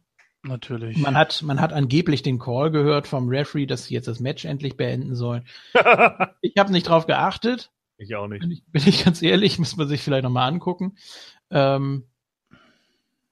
Natürlich. 0.44 0.98
Man 0.98 1.16
hat, 1.16 1.42
man 1.44 1.62
hat 1.62 1.72
angeblich 1.72 2.24
den 2.24 2.40
Call 2.40 2.72
gehört 2.72 3.08
vom 3.08 3.30
Referee, 3.30 3.66
dass 3.66 3.86
sie 3.86 3.94
jetzt 3.94 4.08
das 4.08 4.20
Match 4.20 4.46
endlich 4.46 4.78
beenden 4.78 5.16
sollen. 5.16 5.46
Ich 6.42 6.54
habe 6.58 6.72
nicht 6.72 6.90
drauf 6.90 7.06
geachtet. 7.06 7.72
ich 7.98 8.16
auch 8.16 8.28
nicht. 8.28 8.42
Bin 8.42 8.52
ich, 8.52 8.64
bin 8.66 8.88
ich 8.88 9.06
ganz 9.06 9.22
ehrlich, 9.22 9.60
muss 9.60 9.78
man 9.78 9.88
sich 9.88 10.02
vielleicht 10.02 10.24
nochmal 10.24 10.48
angucken. 10.52 10.98
Ähm, 11.52 12.06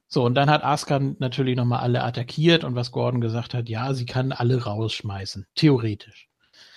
so, 0.08 0.24
und 0.24 0.36
dann 0.36 0.50
hat 0.50 0.64
Asuka 0.64 1.00
natürlich 1.00 1.56
nochmal 1.56 1.80
alle 1.80 2.04
attackiert 2.04 2.64
und 2.64 2.76
was 2.76 2.92
Gordon 2.92 3.20
gesagt 3.20 3.54
hat, 3.54 3.68
ja, 3.68 3.94
sie 3.94 4.06
kann 4.06 4.32
alle 4.32 4.64
rausschmeißen. 4.64 5.48
Theoretisch. 5.56 6.30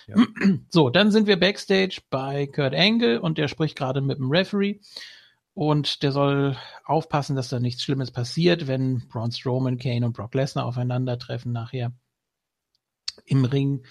Ja. 0.08 0.16
So, 0.70 0.90
dann 0.90 1.10
sind 1.10 1.26
wir 1.26 1.38
backstage 1.38 2.00
bei 2.10 2.46
Kurt 2.46 2.74
Angle 2.74 3.20
und 3.20 3.38
der 3.38 3.48
spricht 3.48 3.76
gerade 3.76 4.00
mit 4.00 4.18
dem 4.18 4.30
Referee. 4.30 4.80
Und 5.54 6.02
der 6.02 6.12
soll 6.12 6.56
aufpassen, 6.84 7.34
dass 7.34 7.48
da 7.48 7.58
nichts 7.58 7.82
Schlimmes 7.82 8.12
passiert, 8.12 8.68
wenn 8.68 9.08
Braun 9.08 9.32
Strowman, 9.32 9.78
Kane 9.78 10.06
und 10.06 10.16
Brock 10.16 10.34
Lesnar 10.34 10.64
aufeinandertreffen 10.66 11.52
nachher 11.52 11.92
im 13.26 13.44
Ring. 13.44 13.84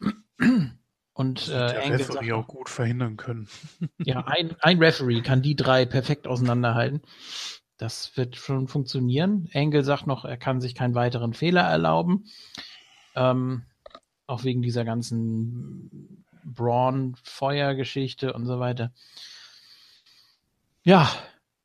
Und 1.12 1.48
äh, 1.48 1.50
der 1.50 1.82
Angle 1.82 1.98
Referee 1.98 2.14
sagt, 2.14 2.32
auch 2.32 2.46
gut 2.46 2.70
verhindern 2.70 3.18
können. 3.18 3.46
ja, 3.98 4.24
ein, 4.26 4.56
ein 4.60 4.78
Referee 4.78 5.20
kann 5.20 5.42
die 5.42 5.54
drei 5.54 5.84
perfekt 5.84 6.26
auseinanderhalten. 6.26 7.02
Das 7.76 8.16
wird 8.16 8.36
schon 8.36 8.68
funktionieren. 8.68 9.46
Engel 9.52 9.84
sagt 9.84 10.06
noch, 10.06 10.24
er 10.24 10.38
kann 10.38 10.62
sich 10.62 10.74
keinen 10.74 10.94
weiteren 10.94 11.34
Fehler 11.34 11.62
erlauben. 11.62 12.24
Ähm, 13.14 13.64
auch 14.30 14.44
wegen 14.44 14.62
dieser 14.62 14.84
ganzen 14.84 16.24
Braun-Feuer-Geschichte 16.44 18.32
und 18.32 18.46
so 18.46 18.60
weiter. 18.60 18.92
Ja, 20.82 21.10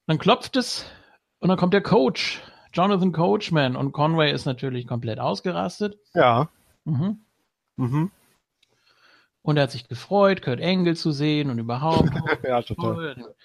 dann 0.07 0.17
klopft 0.17 0.55
es 0.57 0.85
und 1.39 1.49
dann 1.49 1.57
kommt 1.57 1.73
der 1.73 1.81
Coach, 1.83 2.41
Jonathan 2.73 3.11
Coachman. 3.13 3.75
Und 3.75 3.93
Conway 3.93 4.31
ist 4.33 4.45
natürlich 4.45 4.87
komplett 4.87 5.19
ausgerastet. 5.19 5.97
Ja. 6.13 6.49
Mhm. 6.83 7.21
Mhm. 7.77 8.11
Und 9.41 9.57
er 9.57 9.63
hat 9.63 9.71
sich 9.71 9.87
gefreut, 9.87 10.41
Kurt 10.41 10.61
Angle 10.61 10.95
zu 10.95 11.11
sehen 11.11 11.49
und 11.49 11.59
überhaupt. 11.59 12.09
Ja, 12.43 12.61
total. 12.61 13.15
Toll. 13.15 13.35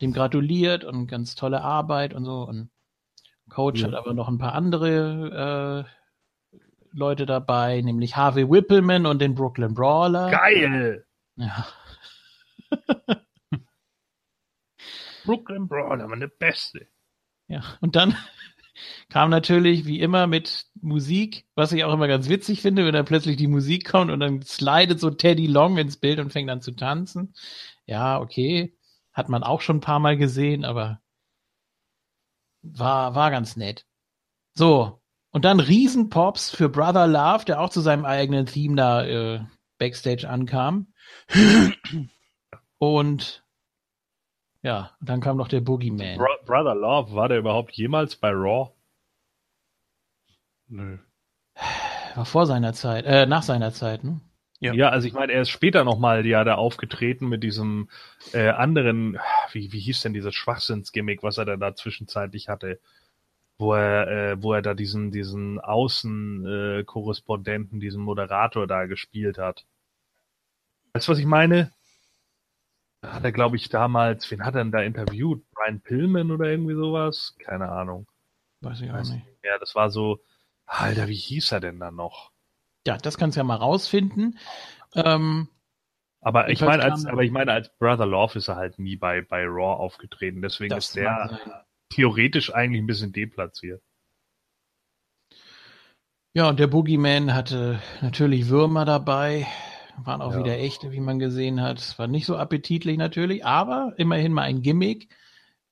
Dem 0.00 0.12
gratuliert 0.12 0.84
und 0.84 1.06
ganz 1.06 1.34
tolle 1.34 1.62
Arbeit 1.62 2.14
und 2.14 2.24
so. 2.24 2.42
Und 2.42 2.70
Coach 3.48 3.80
Ja. 3.80 3.88
hat 3.88 3.94
aber 3.94 4.14
noch 4.14 4.28
ein 4.28 4.38
paar 4.38 4.54
andere 4.54 5.86
äh, 5.86 5.99
Leute 6.92 7.26
dabei, 7.26 7.80
nämlich 7.80 8.16
Harvey 8.16 8.48
Whippleman 8.48 9.06
und 9.06 9.20
den 9.20 9.34
Brooklyn 9.34 9.74
Brawler. 9.74 10.30
Geil! 10.30 11.06
Ja. 11.36 11.66
Brooklyn 15.24 15.68
Brawler, 15.68 16.08
meine 16.08 16.28
Beste. 16.28 16.86
ja. 17.48 17.62
Und 17.80 17.96
dann 17.96 18.16
kam 19.10 19.30
natürlich 19.30 19.84
wie 19.86 20.00
immer 20.00 20.26
mit 20.26 20.66
Musik, 20.80 21.46
was 21.54 21.72
ich 21.72 21.84
auch 21.84 21.92
immer 21.92 22.08
ganz 22.08 22.28
witzig 22.28 22.62
finde, 22.62 22.84
wenn 22.84 22.92
dann 22.94 23.04
plötzlich 23.04 23.36
die 23.36 23.46
Musik 23.46 23.88
kommt 23.88 24.10
und 24.10 24.20
dann 24.20 24.42
slidet 24.42 24.98
so 25.00 25.10
Teddy 25.10 25.46
Long 25.46 25.78
ins 25.78 25.96
Bild 25.98 26.18
und 26.18 26.32
fängt 26.32 26.50
an 26.50 26.60
zu 26.60 26.72
tanzen. 26.72 27.34
Ja, 27.86 28.20
okay. 28.20 28.76
Hat 29.12 29.28
man 29.28 29.42
auch 29.42 29.60
schon 29.60 29.78
ein 29.78 29.80
paar 29.80 29.98
Mal 30.00 30.16
gesehen, 30.16 30.64
aber 30.64 31.00
war, 32.62 33.14
war 33.14 33.30
ganz 33.30 33.56
nett. 33.56 33.86
So. 34.54 34.99
Und 35.32 35.44
dann 35.44 35.60
Riesenpops 35.60 36.50
für 36.50 36.68
Brother 36.68 37.06
Love, 37.06 37.44
der 37.44 37.60
auch 37.60 37.70
zu 37.70 37.80
seinem 37.80 38.04
eigenen 38.04 38.46
Theme 38.46 38.76
da 38.76 39.04
äh, 39.04 39.40
Backstage 39.78 40.28
ankam. 40.28 40.92
Und 42.78 43.44
ja, 44.62 44.90
dann 45.00 45.20
kam 45.20 45.36
noch 45.36 45.48
der 45.48 45.60
Boogeyman. 45.60 46.18
Bro 46.18 46.26
Brother 46.44 46.74
Love, 46.74 47.14
war 47.14 47.28
der 47.28 47.38
überhaupt 47.38 47.72
jemals 47.72 48.16
bei 48.16 48.30
Raw? 48.30 48.72
Nö. 50.68 50.98
War 52.14 52.24
vor 52.24 52.46
seiner 52.46 52.72
Zeit, 52.72 53.04
äh, 53.06 53.26
nach 53.26 53.42
seiner 53.42 53.72
Zeit, 53.72 54.04
ne? 54.04 54.20
Ja. 54.62 54.74
Ja, 54.74 54.88
also 54.90 55.08
ich 55.08 55.14
meine, 55.14 55.32
er 55.32 55.40
ist 55.40 55.48
später 55.48 55.84
nochmal 55.84 56.26
ja 56.26 56.44
da 56.44 56.56
aufgetreten 56.56 57.28
mit 57.28 57.42
diesem 57.42 57.88
äh, 58.34 58.50
anderen, 58.50 59.18
wie, 59.52 59.72
wie 59.72 59.80
hieß 59.80 60.02
denn 60.02 60.12
dieses 60.12 60.34
Schwachsinnsgimmick, 60.34 61.22
was 61.22 61.38
er 61.38 61.46
da, 61.46 61.56
da 61.56 61.74
zwischenzeitlich 61.74 62.48
hatte, 62.48 62.78
wo 63.60 63.74
er, 63.74 64.08
äh, 64.08 64.42
wo 64.42 64.54
er 64.54 64.62
da 64.62 64.74
diesen, 64.74 65.12
diesen 65.12 65.60
Außenkorrespondenten, 65.60 67.78
äh, 67.78 67.80
diesen 67.80 68.02
Moderator 68.02 68.66
da 68.66 68.86
gespielt 68.86 69.38
hat. 69.38 69.66
Weißt 70.92 71.06
du, 71.06 71.12
was 71.12 71.18
ich 71.18 71.26
meine? 71.26 71.70
hat 73.02 73.24
er, 73.24 73.32
glaube 73.32 73.56
ich, 73.56 73.68
damals, 73.68 74.30
wen 74.30 74.44
hat 74.44 74.54
er 74.54 74.62
denn 74.62 74.72
da 74.72 74.82
interviewt? 74.82 75.44
Brian 75.52 75.80
Pillman 75.80 76.30
oder 76.30 76.50
irgendwie 76.50 76.74
sowas? 76.74 77.34
Keine 77.38 77.70
Ahnung. 77.70 78.06
Weiß 78.60 78.80
ich 78.80 78.90
auch 78.90 78.94
Weiß 78.94 79.10
nicht. 79.10 79.26
Ja, 79.42 79.58
das 79.58 79.74
war 79.74 79.90
so, 79.90 80.20
Alter, 80.66 81.08
wie 81.08 81.14
hieß 81.14 81.52
er 81.52 81.60
denn 81.60 81.80
dann 81.80 81.96
noch? 81.96 82.30
Ja, 82.86 82.98
das 82.98 83.16
kannst 83.16 83.36
du 83.36 83.40
ja 83.40 83.44
mal 83.44 83.56
rausfinden. 83.56 84.38
Ähm, 84.94 85.48
Aber 86.20 86.50
ich 86.50 86.60
meine, 86.60 86.82
als, 86.82 87.06
aber 87.06 87.22
ich 87.22 87.30
meine, 87.30 87.52
als 87.52 87.70
Brother 87.78 88.06
Love 88.06 88.38
ist 88.38 88.48
er 88.48 88.56
halt 88.56 88.78
nie 88.78 88.96
bei, 88.96 89.22
bei 89.22 89.44
Raw 89.44 89.80
aufgetreten. 89.80 90.42
Deswegen 90.42 90.76
ist 90.76 90.96
der. 90.96 91.64
Theoretisch 91.90 92.54
eigentlich 92.54 92.82
ein 92.82 92.86
bisschen 92.86 93.12
deplatziert. 93.12 93.82
Ja, 96.32 96.48
und 96.48 96.60
der 96.60 96.68
Boogeyman 96.68 97.34
hatte 97.34 97.82
natürlich 98.02 98.48
Würmer 98.48 98.84
dabei. 98.84 99.46
Waren 100.04 100.22
auch 100.22 100.32
Ja. 100.32 100.38
wieder 100.38 100.58
echte, 100.58 100.92
wie 100.92 101.00
man 101.00 101.18
gesehen 101.18 101.60
hat. 101.60 101.98
War 101.98 102.06
nicht 102.06 102.24
so 102.26 102.36
appetitlich 102.36 102.96
natürlich, 102.96 103.44
aber 103.44 103.94
immerhin 103.96 104.32
mal 104.32 104.42
ein 104.42 104.62
Gimmick, 104.62 105.08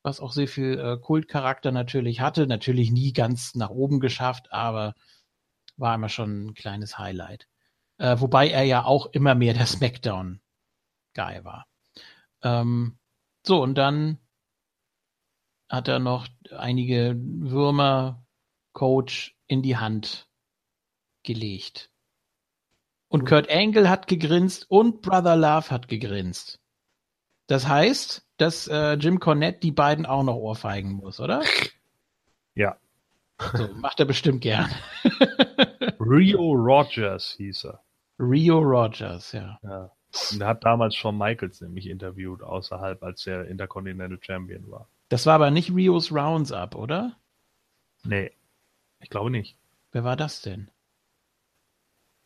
was 0.02 0.20
auch 0.20 0.32
sehr 0.32 0.48
viel 0.48 0.78
äh, 0.78 0.98
Kultcharakter 1.00 1.70
natürlich 1.70 2.20
hatte. 2.20 2.46
Natürlich 2.46 2.90
nie 2.90 3.12
ganz 3.12 3.54
nach 3.54 3.70
oben 3.70 4.00
geschafft, 4.00 4.52
aber 4.52 4.94
war 5.76 5.94
immer 5.94 6.08
schon 6.08 6.46
ein 6.48 6.54
kleines 6.54 6.98
Highlight. 6.98 7.46
Äh, 7.98 8.16
wobei 8.18 8.50
er 8.50 8.64
ja 8.64 8.84
auch 8.84 9.06
immer 9.06 9.34
mehr 9.36 9.54
der 9.54 9.66
Smackdown-Guy 9.66 11.44
war. 11.44 11.66
Ähm, 12.42 12.98
so, 13.46 13.62
und 13.62 13.76
dann 13.76 14.18
hat 15.68 15.88
er 15.88 15.98
noch 15.98 16.28
einige 16.50 17.16
Würmer 17.18 18.24
Coach 18.72 19.36
in 19.46 19.62
die 19.62 19.76
Hand 19.76 20.28
gelegt. 21.22 21.90
Und 23.08 23.24
Kurt 23.24 23.50
Angle 23.50 23.88
hat 23.88 24.06
gegrinst 24.06 24.70
und 24.70 25.00
Brother 25.02 25.36
Love 25.36 25.70
hat 25.70 25.88
gegrinst. 25.88 26.60
Das 27.46 27.66
heißt, 27.66 28.26
dass 28.36 28.68
äh, 28.68 28.94
Jim 28.94 29.18
Cornette 29.18 29.60
die 29.60 29.72
beiden 29.72 30.04
auch 30.04 30.22
noch 30.22 30.36
ohrfeigen 30.36 30.92
muss, 30.92 31.20
oder? 31.20 31.42
Ja. 32.54 32.76
So, 33.54 33.68
macht 33.74 34.00
er 34.00 34.06
bestimmt 34.06 34.40
gern. 34.40 34.68
Rio 36.00 36.50
Rogers 36.54 37.34
hieß 37.36 37.66
er. 37.66 37.84
Rio 38.18 38.58
Rogers, 38.58 39.30
ja. 39.30 39.60
Ja. 39.62 39.92
Und 40.32 40.40
er 40.40 40.48
hat 40.48 40.64
damals 40.64 40.96
schon 40.96 41.16
Michaels 41.16 41.60
nämlich 41.60 41.86
interviewt, 41.86 42.42
außerhalb, 42.42 43.00
als 43.02 43.24
er 43.28 43.46
Intercontinental 43.46 44.18
Champion 44.20 44.68
war. 44.70 44.88
Das 45.08 45.26
war 45.26 45.34
aber 45.34 45.50
nicht 45.50 45.74
Rios 45.74 46.12
Rounds-Up, 46.12 46.74
oder? 46.74 47.16
Nee. 48.04 48.32
Ich 49.00 49.10
glaube 49.10 49.30
nicht. 49.30 49.56
Wer 49.92 50.04
war 50.04 50.16
das 50.16 50.42
denn? 50.42 50.70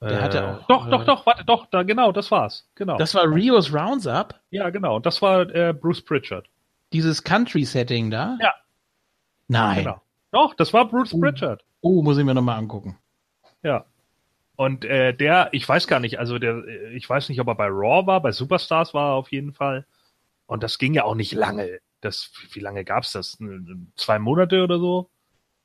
Der 0.00 0.20
hatte 0.20 0.44
auch, 0.48 0.66
Doch, 0.66 0.86
äh, 0.88 0.90
doch, 0.90 1.04
doch, 1.04 1.26
warte, 1.26 1.44
doch, 1.44 1.66
da, 1.66 1.84
genau, 1.84 2.10
das 2.10 2.32
war's. 2.32 2.68
Genau. 2.74 2.98
Das 2.98 3.14
war 3.14 3.24
Rios 3.24 3.72
Rounds-Up? 3.72 4.40
ja, 4.50 4.70
genau. 4.70 4.98
Das 4.98 5.22
war 5.22 5.42
äh, 5.54 5.72
Bruce 5.72 6.02
Pritchard. 6.04 6.48
Dieses 6.92 7.22
Country-Setting 7.22 8.10
da? 8.10 8.36
Ja. 8.40 8.52
Nein. 9.46 9.84
Genau. 9.84 10.02
Doch, 10.32 10.54
das 10.54 10.72
war 10.72 10.88
Bruce 10.88 11.12
Uh. 11.12 11.20
Pritchard. 11.20 11.64
Oh, 11.82 12.02
muss 12.02 12.18
ich 12.18 12.24
mir 12.24 12.34
nochmal 12.34 12.58
angucken. 12.58 12.98
Ja. 13.62 13.84
Und 14.56 14.84
äh, 14.84 15.14
der, 15.14 15.48
ich 15.52 15.68
weiß 15.68 15.86
gar 15.86 16.00
nicht, 16.00 16.18
also 16.18 16.38
der, 16.38 16.64
äh, 16.66 16.96
ich 16.96 17.08
weiß 17.08 17.28
nicht, 17.28 17.40
ob 17.40 17.46
er 17.48 17.54
bei 17.54 17.68
Raw 17.68 18.06
war, 18.06 18.20
bei 18.20 18.32
Superstars 18.32 18.94
war 18.94 19.12
er 19.12 19.14
auf 19.14 19.30
jeden 19.30 19.52
Fall. 19.52 19.86
Und 20.46 20.62
das 20.64 20.78
ging 20.78 20.94
ja 20.94 21.04
auch 21.04 21.14
nicht 21.14 21.32
lange. 21.32 21.78
Das, 22.02 22.30
wie 22.52 22.60
lange 22.60 22.84
gab's 22.84 23.12
das? 23.12 23.38
Zwei 23.96 24.18
Monate 24.18 24.62
oder 24.62 24.78
so? 24.78 25.10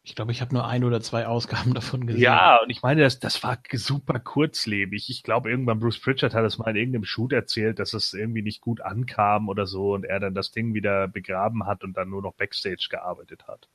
Ich 0.04 0.16
glaube, 0.16 0.32
ich 0.32 0.40
habe 0.40 0.54
nur 0.54 0.66
ein 0.66 0.86
oder 0.86 1.02
zwei 1.02 1.28
Ausgaben 1.28 1.74
davon 1.74 2.08
gesehen. 2.08 2.22
Ja, 2.22 2.62
und 2.64 2.70
ich 2.70 2.82
meine, 2.82 3.02
das, 3.02 3.20
das 3.20 3.44
war 3.44 3.60
super 3.74 4.20
kurzlebig. 4.20 5.10
Ich 5.10 5.22
glaube, 5.22 5.50
irgendwann 5.50 5.80
Bruce 5.80 6.00
Pritchard 6.00 6.34
hat 6.34 6.46
es 6.46 6.58
mal 6.58 6.70
in 6.70 6.78
irgendeinem 6.78 7.04
Shoot 7.04 7.34
erzählt, 7.34 7.78
dass 7.80 7.94
es 7.94 8.14
irgendwie 8.14 8.42
nicht 8.42 8.62
gut 8.62 8.80
ankam 8.80 9.50
oder 9.50 9.68
so 9.68 9.94
und 9.94 10.06
er 10.06 10.22
dann 10.22 10.34
das 10.34 10.52
Ding 10.52 10.74
wieder 10.74 11.10
begraben 11.10 11.66
hat 11.66 11.84
und 11.84 11.98
dann 11.98 12.10
nur 12.10 12.22
noch 12.22 12.36
Backstage 12.36 12.88
gearbeitet 12.90 13.48
hat. 13.50 13.68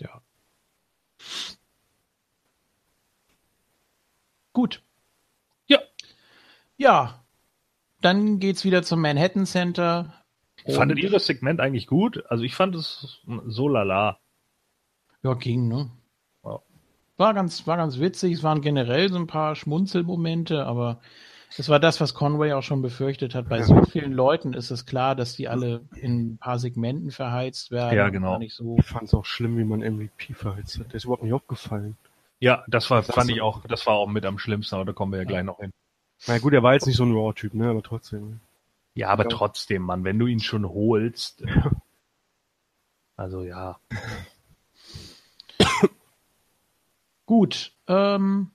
Ja. 0.00 0.20
Gut. 4.52 4.82
Ja. 5.66 5.80
Ja. 6.76 7.24
Dann 8.02 8.38
geht's 8.38 8.64
wieder 8.64 8.82
zum 8.82 9.00
Manhattan 9.00 9.46
Center. 9.46 10.25
Fandet 10.68 10.98
ihr 10.98 11.10
das 11.10 11.26
Segment 11.26 11.60
eigentlich 11.60 11.86
gut? 11.86 12.24
Also 12.28 12.44
ich 12.44 12.54
fand 12.54 12.74
es 12.74 13.22
so 13.46 13.68
lala. 13.68 14.18
Ja, 15.22 15.34
ging, 15.34 15.68
ne? 15.68 15.90
Ja. 16.44 16.60
War 17.16 17.34
ganz, 17.34 17.66
war 17.66 17.76
ganz 17.76 17.98
witzig. 17.98 18.34
Es 18.34 18.42
waren 18.42 18.60
generell 18.60 19.08
so 19.10 19.16
ein 19.16 19.26
paar 19.26 19.56
Schmunzelmomente, 19.56 20.64
aber 20.66 21.00
es 21.56 21.68
war 21.68 21.80
das, 21.80 22.00
was 22.00 22.14
Conway 22.14 22.52
auch 22.52 22.62
schon 22.62 22.82
befürchtet 22.82 23.34
hat. 23.34 23.48
Bei 23.48 23.62
so 23.62 23.82
vielen 23.84 24.12
Leuten 24.12 24.52
ist 24.52 24.70
es 24.70 24.84
klar, 24.84 25.14
dass 25.14 25.34
die 25.36 25.48
alle 25.48 25.82
in 25.94 26.32
ein 26.32 26.38
paar 26.38 26.58
Segmenten 26.58 27.10
verheizt 27.10 27.70
werden. 27.70 27.96
Ja, 27.96 28.08
genau. 28.08 28.32
Gar 28.32 28.38
nicht 28.40 28.54
so. 28.54 28.76
Ich 28.78 28.86
fand 28.86 29.04
es 29.04 29.14
auch 29.14 29.24
schlimm, 29.24 29.56
wie 29.56 29.64
man 29.64 29.80
MVP 29.80 30.34
verheizt 30.34 30.78
hat. 30.78 30.88
Der 30.88 30.96
ist 30.96 31.04
überhaupt 31.04 31.22
nicht 31.22 31.32
aufgefallen. 31.32 31.96
Ja, 32.38 32.64
das 32.66 32.90
war, 32.90 33.02
Das 33.02 33.14
fand 33.14 33.30
ich 33.30 33.40
auch, 33.40 33.62
das 33.66 33.86
war 33.86 33.94
auch 33.94 34.08
mit 34.08 34.26
am 34.26 34.38
schlimmsten, 34.38 34.74
aber 34.74 34.84
da 34.84 34.92
kommen 34.92 35.12
wir 35.12 35.20
ja 35.20 35.24
gleich 35.24 35.44
noch 35.44 35.58
hin. 35.58 35.72
Na 36.26 36.38
gut, 36.38 36.52
er 36.52 36.62
war 36.62 36.74
jetzt 36.74 36.86
nicht 36.86 36.96
so 36.96 37.04
ein 37.04 37.12
Raw-Typ, 37.12 37.54
ne, 37.54 37.68
aber 37.68 37.82
trotzdem. 37.82 38.40
Ja, 38.96 39.10
aber 39.10 39.24
Ja. 39.24 39.28
trotzdem, 39.28 39.82
Mann, 39.82 40.02
wenn 40.04 40.18
du 40.18 40.26
ihn 40.26 40.40
schon 40.40 40.66
holst. 40.68 41.42
äh, 41.42 41.70
Also 43.16 43.44
ja. 43.44 43.78
Gut. 47.26 47.72
Ähm, 47.88 48.50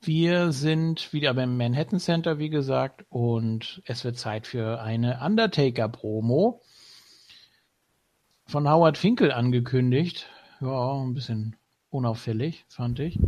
wir 0.00 0.52
sind 0.52 1.12
wieder 1.12 1.34
beim 1.34 1.56
Manhattan 1.56 2.00
Center, 2.00 2.38
wie 2.38 2.50
gesagt, 2.50 3.04
und 3.10 3.82
es 3.84 4.02
wird 4.04 4.18
Zeit 4.18 4.46
für 4.46 4.80
eine 4.80 5.20
Undertaker-Promo. 5.24 6.60
Von 8.46 8.68
Howard 8.68 8.98
Finkel 8.98 9.30
angekündigt. 9.32 10.28
Ja, 10.60 10.92
ein 11.00 11.14
bisschen 11.14 11.56
unauffällig, 11.90 12.64
fand 12.68 12.98
ich. 12.98 13.18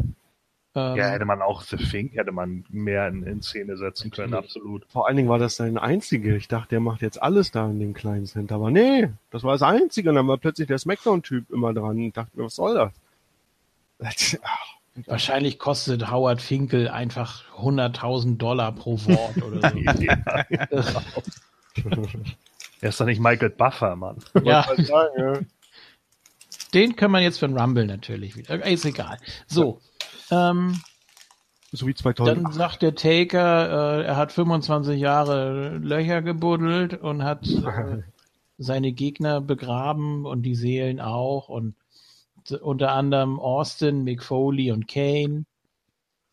Ähm, 0.77 0.97
Ja, 0.97 1.09
hätte 1.09 1.25
man 1.25 1.41
auch 1.43 1.63
The 1.63 1.77
Fink, 1.79 2.15
hätte 2.15 2.33
man 2.33 2.65
mehr 2.69 3.07
in, 3.09 3.23
in 3.25 3.43
Szene 3.43 3.77
setzen 3.77 4.11
können, 4.11 4.31
Natürlich. 4.31 4.57
absolut. 4.57 4.87
Vor 4.91 5.07
allen 5.07 5.17
Dingen 5.17 5.29
war 5.29 5.39
das 5.39 5.57
sein 5.57 5.79
einzige. 5.79 6.35
Ich 6.37 6.49
dachte, 6.49 6.71
der 6.71 6.81
macht 6.81 7.01
jetzt 7.03 7.23
alles 7.23 7.51
da 7.53 7.67
in 7.71 7.79
dem 7.79 7.95
kleinen 7.95 8.27
Center. 8.27 8.57
Aber 8.57 8.71
nee, 8.71 9.09
das 9.31 9.43
war 9.45 9.53
das 9.53 9.63
einzige. 9.63 10.09
Und 10.11 10.17
dann 10.17 10.27
war 10.29 10.39
plötzlich 10.39 10.67
der 10.67 10.79
Smackdown-Typ 10.79 11.51
immer 11.51 11.73
dran. 11.73 11.97
Und 11.97 12.17
dachte 12.17 12.37
mir, 12.37 12.45
was 12.45 12.57
soll 12.57 12.75
das? 12.75 12.93
Das- 13.99 14.41
ach, 14.43 14.75
Wahrscheinlich 15.07 15.59
kostet 15.59 16.09
Howard 16.09 16.41
Finkel 16.41 16.89
einfach 16.89 17.43
100.000 17.57 18.37
Dollar 18.39 18.71
pro 18.71 18.97
Wort 19.07 19.43
oder 19.43 19.71
so. 19.71 19.77
ja, 20.01 20.25
er 22.81 22.89
ist 22.91 23.01
doch 23.01 23.07
nicht 23.07 23.21
Michael 23.21 23.51
Buffer, 23.51 23.97
Mann. 23.97 24.19
ja, 24.45 24.65
ja. 25.19 25.41
den 26.75 26.95
können 26.95 27.13
wir 27.13 27.21
jetzt 27.21 27.39
für 27.39 27.49
den 27.49 27.59
Rumble 27.59 27.87
natürlich 27.87 28.37
wieder. 28.37 28.65
Ist 28.67 28.85
egal. 28.85 29.19
So. 29.49 29.81
Ähm, 30.31 30.81
So 31.73 31.87
wie 31.87 31.95
Dann 31.95 32.15
2008. 32.15 32.55
sagt 32.55 32.83
der 32.83 32.95
Taker, 32.95 34.01
äh, 34.01 34.05
er 34.05 34.17
hat 34.17 34.33
25 34.33 35.01
Jahre 35.01 35.79
Löcher 35.79 36.23
gebuddelt 36.23 36.95
und 36.95 37.25
hat 37.25 37.49
äh, 37.49 38.03
seine 38.59 38.93
Gegner 38.93 39.41
begraben 39.41 40.25
und 40.27 40.43
die 40.43 40.55
Seelen 40.55 41.01
auch 41.01 41.49
und 41.49 41.75
unter 42.61 42.93
anderem 42.93 43.41
Austin, 43.41 44.05
Mick 44.05 44.23
Foley 44.23 44.71
und 44.71 44.87
Kane. 44.87 45.47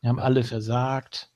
Die 0.03 0.07
haben 0.07 0.19
alle 0.19 0.43
versagt. 0.43 1.29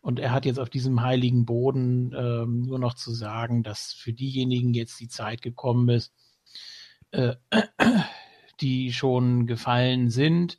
Und 0.00 0.20
er 0.20 0.32
hat 0.32 0.44
jetzt 0.44 0.60
auf 0.60 0.70
diesem 0.70 1.02
heiligen 1.02 1.44
Boden 1.44 2.14
ähm, 2.16 2.62
nur 2.62 2.78
noch 2.78 2.94
zu 2.94 3.12
sagen, 3.12 3.62
dass 3.62 3.92
für 3.92 4.12
diejenigen 4.12 4.72
jetzt 4.72 5.00
die 5.00 5.08
Zeit 5.08 5.42
gekommen 5.42 5.88
ist, 5.88 6.12
äh, 7.10 7.34
die 8.60 8.92
schon 8.92 9.46
gefallen 9.46 10.10
sind 10.10 10.58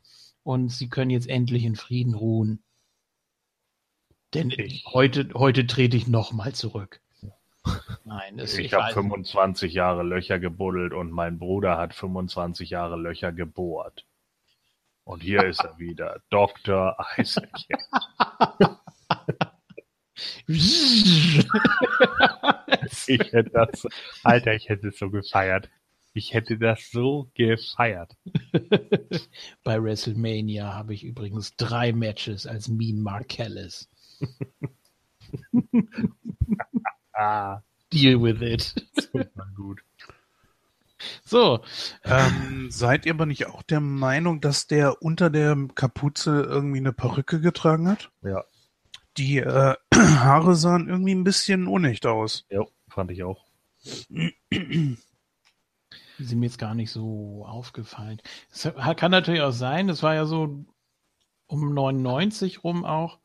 und 0.50 0.70
sie 0.70 0.90
können 0.90 1.12
jetzt 1.12 1.30
endlich 1.30 1.64
in 1.64 1.76
Frieden 1.76 2.16
ruhen. 2.16 2.64
Denn 4.34 4.50
Ich- 4.50 4.84
heute, 4.88 5.30
heute 5.36 5.68
trete 5.68 5.96
ich 5.96 6.08
nochmal 6.08 6.54
zurück. 6.54 7.02
Nein, 8.04 8.38
das, 8.38 8.56
Ich, 8.58 8.66
ich, 8.66 8.74
habe 8.74 8.86
weiß, 8.86 8.94
25 8.96 9.74
Jahre 9.74 10.02
Löcher 10.02 10.40
gebuddelt 10.40 10.92
und 10.94 11.12
mein 11.12 11.38
Bruder 11.38 11.78
hat 11.78 11.94
25 11.94 12.72
Jahre 12.72 12.98
Löcher 12.98 13.32
gebohrt. 13.32 14.08
Und 15.04 15.22
hier 15.22 15.44
ist 15.46 15.64
er 15.64 15.78
wieder, 15.78 16.24
Dr. 16.32 16.98
Isaac. 17.18 17.48
Ich 23.08 23.20
hätte 23.32 23.50
das, 23.52 23.88
Alter, 24.24 24.54
ich 24.54 24.68
hätte 24.68 24.90
es 24.90 24.98
so 24.98 25.10
gefeiert. 25.10 25.70
Ich 26.20 26.34
hätte 26.34 26.58
das 26.58 26.92
so 26.92 27.32
gefeiert. 27.34 28.18
Bei 29.64 29.82
WrestleMania 29.82 30.74
habe 30.74 30.94
ich 30.94 31.06
übrigens 31.06 31.56
drei 31.56 31.94
Matches 31.94 32.46
als 32.46 32.68
Mean 32.68 33.00
Marcellus. 33.00 33.88
Ah, 37.14 37.62
Deal 37.94 38.22
with 38.22 38.42
it. 38.42 38.76
super 39.14 39.48
gut. 39.56 39.80
So, 41.24 41.64
Ähm, 42.04 42.68
seid 42.70 43.06
ihr 43.06 43.14
aber 43.14 43.26
nicht 43.26 43.48
auch 43.48 43.62
der 43.64 43.80
Meinung, 43.80 44.42
dass 44.42 44.68
der 44.68 45.02
unter 45.02 45.30
der 45.30 45.56
Kapuze 45.74 46.42
irgendwie 46.42 46.80
eine 46.80 46.92
Perücke 46.92 47.40
getragen 47.40 47.88
hat? 47.88 48.12
Ja. 48.24 48.44
Die 49.16 49.38
äh, 49.38 49.76
Haare 49.96 50.56
sahen 50.56 50.90
irgendwie 50.90 51.16
ein 51.16 51.24
bisschen 51.24 51.68
unecht 51.68 52.06
aus. 52.06 52.46
Ja, 52.50 52.66
fand 52.90 53.10
ich 53.12 53.24
auch. 53.24 53.46
Die 56.20 56.26
sind 56.26 56.40
mir 56.40 56.48
jetzt 56.48 56.60
gar 56.60 56.76
nicht 56.76 56.92
so 56.92 57.46
aufgefallen. 57.48 58.22
Es 58.52 58.70
kann 58.98 59.12
natürlich 59.12 59.42
auch 59.42 59.52
sein, 59.52 59.88
das 59.88 60.04
war 60.04 60.16
ja 60.16 60.26
so 60.26 60.66
um 61.48 61.74
99 61.74 62.64
rum 62.64 62.86
auch, 62.86 63.20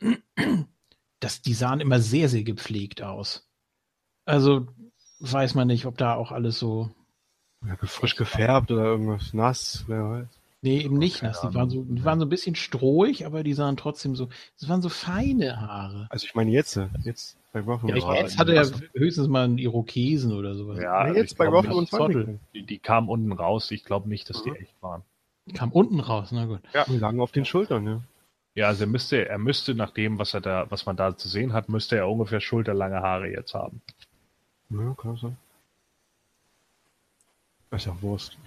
dass 1.20 1.42
die 1.42 1.54
sahen 1.54 1.80
immer 1.80 2.00
sehr, 2.00 2.28
sehr 2.28 2.44
gepflegt 2.44 3.02
aus. 3.02 3.48
Also 4.24 4.68
weiß 5.20 5.54
man 5.54 5.66
nicht, 5.66 5.86
ob 5.86 5.98
da 5.98 6.14
auch 6.14 6.32
alles 6.32 6.58
so. 6.58 6.90
Ja, 7.64 7.76
frisch 7.76 8.16
gefärbt 8.16 8.70
oder 8.70 8.84
irgendwas 8.84 9.34
nass, 9.34 9.84
wer 9.88 10.08
weiß. 10.08 10.35
Nee, 10.62 10.80
eben 10.80 10.98
nicht 10.98 11.22
nass. 11.22 11.42
Die 11.42 11.54
waren, 11.54 11.70
so, 11.70 11.82
die 11.84 12.04
waren 12.04 12.18
so 12.18 12.26
ein 12.26 12.30
bisschen 12.30 12.54
strohig, 12.54 13.26
aber 13.26 13.42
die 13.44 13.52
sahen 13.52 13.76
trotzdem 13.76 14.16
so. 14.16 14.28
Es 14.58 14.68
waren 14.68 14.82
so 14.82 14.88
feine 14.88 15.60
Haare. 15.60 16.06
Also 16.10 16.26
ich 16.26 16.34
meine 16.34 16.50
jetzt, 16.50 16.80
jetzt 17.04 17.36
bei 17.52 17.60
Ruffle 17.60 17.96
ja, 17.96 18.14
jetzt 18.14 18.38
hatte 18.38 18.54
er 18.54 18.66
höchstens 18.94 19.28
mal 19.28 19.44
einen 19.44 19.58
Irokesen 19.58 20.32
oder 20.32 20.54
sowas. 20.54 20.78
Ja, 20.80 21.04
nee, 21.04 21.18
jetzt 21.18 21.38
bei 21.38 21.46
Ruffle 21.46 21.74
und 21.74 21.88
Zottel. 21.88 22.40
Die, 22.54 22.64
die 22.64 22.78
kamen 22.78 23.08
unten 23.08 23.32
raus. 23.32 23.70
Ich 23.70 23.84
glaube 23.84 24.08
nicht, 24.08 24.28
dass 24.28 24.42
die 24.42 24.50
mhm. 24.50 24.56
echt 24.56 24.82
waren. 24.82 25.02
Die 25.46 25.52
kamen 25.52 25.72
unten 25.72 26.00
raus, 26.00 26.30
na 26.32 26.46
gut. 26.46 26.60
Ja, 26.74 26.84
die 26.84 26.98
lagen 26.98 27.20
auf 27.20 27.32
den 27.32 27.44
Schultern, 27.44 27.86
ja. 27.86 28.02
Ja, 28.54 28.68
also 28.68 28.84
er 28.84 28.88
müsste, 28.88 29.28
er 29.28 29.38
müsste 29.38 29.74
nach 29.74 29.90
dem, 29.90 30.18
was 30.18 30.32
er 30.32 30.40
da, 30.40 30.66
was 30.70 30.86
man 30.86 30.96
da 30.96 31.16
zu 31.16 31.28
sehen 31.28 31.52
hat, 31.52 31.68
müsste 31.68 31.96
er 31.96 32.08
ungefähr 32.08 32.40
schulterlange 32.40 33.02
Haare 33.02 33.30
jetzt 33.30 33.54
haben. 33.54 33.82
Ja, 34.70 34.94
kann 34.94 35.16
sein. 35.16 35.36
Ist 37.70 37.86
ja 37.86 37.96
Wurst. 38.00 38.38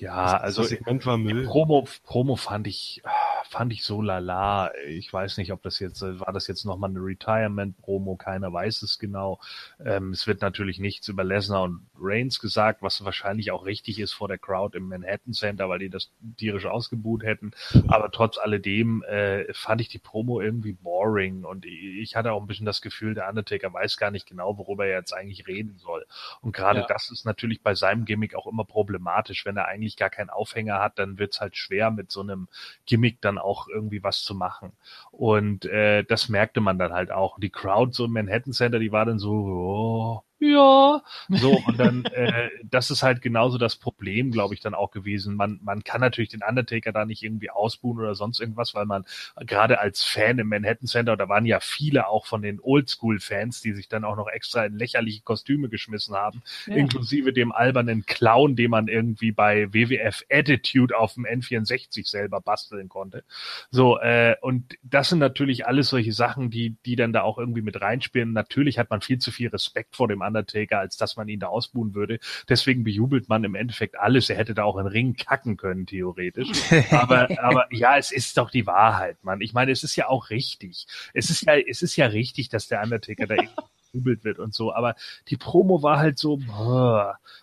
Ja, 0.00 0.36
also 0.38 0.62
Segment 0.62 1.04
war 1.06 1.18
Müll. 1.18 1.44
Promo, 1.46 1.86
Promo 2.04 2.36
fand 2.36 2.66
ich, 2.66 3.02
fand 3.44 3.72
ich 3.72 3.84
so 3.84 4.02
lala. 4.02 4.72
Ich 4.86 5.12
weiß 5.12 5.36
nicht, 5.38 5.52
ob 5.52 5.62
das 5.62 5.78
jetzt, 5.78 6.02
war 6.02 6.32
das 6.32 6.46
jetzt 6.46 6.64
nochmal 6.64 6.90
eine 6.90 7.00
Retirement-Promo, 7.00 8.16
keiner 8.16 8.52
weiß 8.52 8.82
es 8.82 8.98
genau. 8.98 9.40
Ähm, 9.84 10.12
es 10.12 10.26
wird 10.26 10.40
natürlich 10.40 10.78
nichts 10.78 11.08
über 11.08 11.24
Lesnar 11.24 11.62
und 11.62 11.86
Reigns 11.98 12.40
gesagt, 12.40 12.82
was 12.82 13.04
wahrscheinlich 13.04 13.50
auch 13.50 13.64
richtig 13.64 13.98
ist 13.98 14.12
vor 14.12 14.28
der 14.28 14.38
Crowd 14.38 14.76
im 14.76 14.88
Manhattan 14.88 15.32
Center, 15.32 15.68
weil 15.68 15.80
die 15.80 15.90
das 15.90 16.10
tierisch 16.36 16.66
ausgebuht 16.66 17.22
hätten. 17.22 17.52
Aber 17.88 18.10
trotz 18.10 18.38
alledem 18.38 19.02
äh, 19.02 19.52
fand 19.52 19.80
ich 19.80 19.88
die 19.88 19.98
Promo 19.98 20.40
irgendwie 20.40 20.72
boring 20.72 21.44
und 21.44 21.64
ich 21.64 22.16
hatte 22.16 22.32
auch 22.32 22.40
ein 22.40 22.46
bisschen 22.46 22.66
das 22.66 22.80
Gefühl, 22.80 23.14
der 23.14 23.28
Undertaker 23.28 23.72
weiß 23.72 23.96
gar 23.96 24.10
nicht 24.10 24.26
genau, 24.26 24.58
worüber 24.58 24.86
er 24.86 24.98
jetzt 24.98 25.12
eigentlich 25.12 25.46
reden 25.46 25.78
soll. 25.78 26.06
Und 26.40 26.52
gerade 26.52 26.80
ja. 26.80 26.86
das 26.86 27.10
ist 27.10 27.24
natürlich 27.24 27.62
bei 27.62 27.74
seinem 27.74 28.04
Gimmick 28.04 28.34
auch 28.34 28.46
immer 28.46 28.64
problematisch. 28.64 29.44
Wenn 29.44 29.56
er 29.56 29.66
eigentlich 29.66 29.96
gar 29.96 30.10
keinen 30.10 30.30
Aufhänger 30.30 30.80
hat, 30.80 30.98
dann 30.98 31.18
wird's 31.18 31.40
halt 31.40 31.56
schwer, 31.56 31.90
mit 31.90 32.10
so 32.10 32.20
einem 32.20 32.48
Gimmick 32.86 33.20
dann 33.28 33.38
auch 33.38 33.68
irgendwie 33.68 34.02
was 34.02 34.22
zu 34.22 34.34
machen. 34.34 34.72
Und 35.10 35.64
äh, 35.66 36.04
das 36.04 36.28
merkte 36.28 36.60
man 36.60 36.78
dann 36.78 36.92
halt 36.92 37.10
auch. 37.10 37.38
Die 37.38 37.50
Crowd 37.50 37.92
so 37.92 38.06
im 38.06 38.12
Manhattan 38.12 38.52
Center, 38.52 38.78
die 38.78 38.92
war 38.92 39.04
dann 39.04 39.18
so, 39.18 39.32
oh, 39.32 40.22
ja. 40.40 41.02
So, 41.28 41.60
und 41.66 41.78
dann, 41.78 42.04
äh, 42.04 42.50
das 42.64 42.90
ist 42.90 43.02
halt 43.02 43.22
genauso 43.22 43.58
das 43.58 43.76
Problem, 43.76 44.30
glaube 44.30 44.54
ich, 44.54 44.60
dann 44.60 44.74
auch 44.74 44.90
gewesen. 44.90 45.34
Man, 45.34 45.58
man 45.62 45.82
kann 45.82 46.00
natürlich 46.00 46.30
den 46.30 46.42
Undertaker 46.48 46.92
da 46.92 47.04
nicht 47.04 47.22
irgendwie 47.22 47.50
ausbuhen 47.50 47.98
oder 47.98 48.14
sonst 48.14 48.40
irgendwas, 48.40 48.74
weil 48.74 48.86
man 48.86 49.04
gerade 49.40 49.80
als 49.80 50.04
Fan 50.04 50.38
im 50.38 50.48
Manhattan 50.48 50.86
Center, 50.86 51.16
da 51.16 51.28
waren 51.28 51.44
ja 51.44 51.58
viele 51.60 52.06
auch 52.06 52.26
von 52.26 52.42
den 52.42 52.60
Oldschool-Fans, 52.60 53.62
die 53.62 53.72
sich 53.72 53.88
dann 53.88 54.04
auch 54.04 54.16
noch 54.16 54.28
extra 54.28 54.64
in 54.64 54.78
lächerliche 54.78 55.22
Kostüme 55.22 55.68
geschmissen 55.68 56.14
haben, 56.14 56.42
ja. 56.66 56.76
inklusive 56.76 57.32
dem 57.32 57.50
albernen 57.50 58.06
Clown, 58.06 58.54
den 58.54 58.70
man 58.70 58.88
irgendwie 58.88 59.32
bei 59.32 59.72
WWF 59.72 60.24
Attitude 60.30 60.96
auf 60.96 61.14
dem 61.14 61.26
N64 61.26 62.08
selber 62.08 62.40
basteln 62.40 62.88
konnte. 62.88 63.24
So, 63.70 63.98
äh, 63.98 64.36
und 64.40 64.76
das 64.82 65.08
sind 65.08 65.18
natürlich 65.18 65.66
alles 65.66 65.88
solche 65.88 66.12
Sachen, 66.12 66.50
die, 66.50 66.76
die 66.86 66.96
dann 66.96 67.12
da 67.12 67.22
auch 67.22 67.38
irgendwie 67.38 67.62
mit 67.62 67.80
reinspielen. 67.80 68.32
Natürlich 68.32 68.78
hat 68.78 68.90
man 68.90 69.00
viel 69.00 69.18
zu 69.18 69.32
viel 69.32 69.48
Respekt 69.48 69.96
vor 69.96 70.06
dem 70.08 70.22
Undertaker, 70.28 70.78
als 70.78 70.96
dass 70.96 71.16
man 71.16 71.28
ihn 71.28 71.40
da 71.40 71.48
ausbuhen 71.48 71.94
würde. 71.94 72.20
Deswegen 72.48 72.84
bejubelt 72.84 73.28
man 73.28 73.44
im 73.44 73.54
Endeffekt 73.54 73.98
alles. 73.98 74.30
Er 74.30 74.36
hätte 74.36 74.54
da 74.54 74.62
auch 74.62 74.76
einen 74.76 74.88
Ring 74.88 75.16
kacken 75.16 75.56
können, 75.56 75.86
theoretisch. 75.86 76.48
aber, 76.92 77.28
aber 77.42 77.66
ja, 77.70 77.96
es 77.96 78.12
ist 78.12 78.38
doch 78.38 78.50
die 78.50 78.66
Wahrheit, 78.66 79.22
Mann. 79.24 79.40
Ich 79.40 79.52
meine, 79.52 79.72
es 79.72 79.82
ist 79.82 79.96
ja 79.96 80.08
auch 80.08 80.30
richtig. 80.30 80.86
Es 81.14 81.30
ist 81.30 81.46
ja, 81.46 81.56
es 81.56 81.82
ist 81.82 81.96
ja 81.96 82.06
richtig, 82.06 82.48
dass 82.48 82.68
der 82.68 82.82
Undertaker 82.82 83.26
da 83.26 83.36
bejubelt 83.92 84.24
wird 84.24 84.38
und 84.38 84.54
so. 84.54 84.72
Aber 84.72 84.94
die 85.28 85.36
Promo 85.36 85.82
war 85.82 85.98
halt 85.98 86.18
so, 86.18 86.40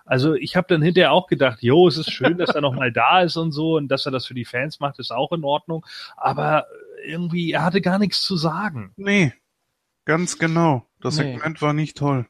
also 0.05 0.33
ich 0.35 0.55
habe 0.55 0.67
dann 0.69 0.81
hinterher 0.81 1.11
auch 1.11 1.27
gedacht, 1.27 1.61
jo, 1.61 1.87
es 1.87 1.97
ist 1.97 2.11
schön, 2.11 2.37
dass 2.37 2.49
er 2.49 2.61
noch 2.61 2.73
mal 2.73 2.91
da 2.91 3.21
ist 3.21 3.37
und 3.37 3.51
so 3.51 3.75
und 3.75 3.87
dass 3.87 4.05
er 4.05 4.11
das 4.11 4.25
für 4.25 4.33
die 4.33 4.45
Fans 4.45 4.79
macht, 4.79 4.99
ist 4.99 5.11
auch 5.11 5.31
in 5.31 5.43
Ordnung. 5.43 5.85
Aber 6.17 6.65
irgendwie, 7.05 7.51
er 7.51 7.63
hatte 7.63 7.81
gar 7.81 7.99
nichts 7.99 8.21
zu 8.21 8.37
sagen. 8.37 8.93
Nee, 8.95 9.33
ganz 10.05 10.37
genau. 10.37 10.85
Das 11.01 11.17
nee. 11.17 11.33
Segment 11.33 11.61
war 11.61 11.73
nicht 11.73 11.97
toll. 11.97 12.25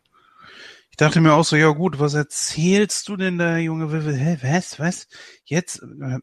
Ich 0.96 0.98
dachte 0.98 1.20
mir 1.20 1.34
auch 1.34 1.44
so, 1.44 1.58
ja 1.58 1.72
gut, 1.72 2.00
was 2.00 2.14
erzählst 2.14 3.10
du 3.10 3.18
denn 3.18 3.38
da, 3.38 3.58
Junge? 3.58 3.92
Hä, 3.92 4.38
was, 4.42 4.80
was? 4.80 5.10
Jetzt? 5.44 5.84
Äh, 5.84 6.20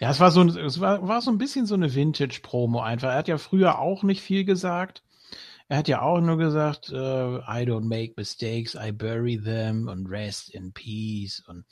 ja, 0.00 0.10
es 0.10 0.20
war 0.20 0.30
so, 0.30 0.42
es 0.46 0.80
war, 0.80 1.08
war 1.08 1.22
so 1.22 1.30
ein 1.30 1.38
bisschen 1.38 1.64
so 1.64 1.74
eine 1.74 1.94
Vintage-Promo 1.94 2.82
einfach. 2.82 3.08
Er 3.08 3.16
hat 3.16 3.28
ja 3.28 3.38
früher 3.38 3.78
auch 3.78 4.02
nicht 4.02 4.20
viel 4.20 4.44
gesagt. 4.44 5.02
Er 5.68 5.78
hat 5.78 5.88
ja 5.88 6.02
auch 6.02 6.20
nur 6.20 6.36
gesagt, 6.36 6.90
uh, 6.90 7.38
I 7.48 7.64
don't 7.64 7.88
make 7.88 8.12
mistakes, 8.18 8.74
I 8.74 8.92
bury 8.92 9.40
them 9.42 9.88
und 9.88 10.10
rest 10.10 10.50
in 10.50 10.74
peace. 10.74 11.42
Und 11.48 11.64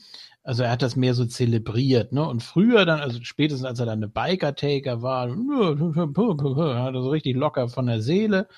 also 0.42 0.62
er 0.62 0.70
hat 0.70 0.80
das 0.80 0.96
mehr 0.96 1.12
so 1.12 1.26
zelebriert, 1.26 2.12
ne? 2.12 2.26
Und 2.26 2.42
früher 2.42 2.86
dann, 2.86 3.00
also 3.00 3.18
spätestens 3.22 3.66
als 3.66 3.80
er 3.80 3.84
dann 3.84 3.98
eine 3.98 4.08
Biker-Taker 4.08 5.02
war, 5.02 5.28
hat 5.28 6.94
er 6.94 7.02
so 7.02 7.10
richtig 7.10 7.36
locker 7.36 7.68
von 7.68 7.84
der 7.84 8.00
Seele 8.00 8.48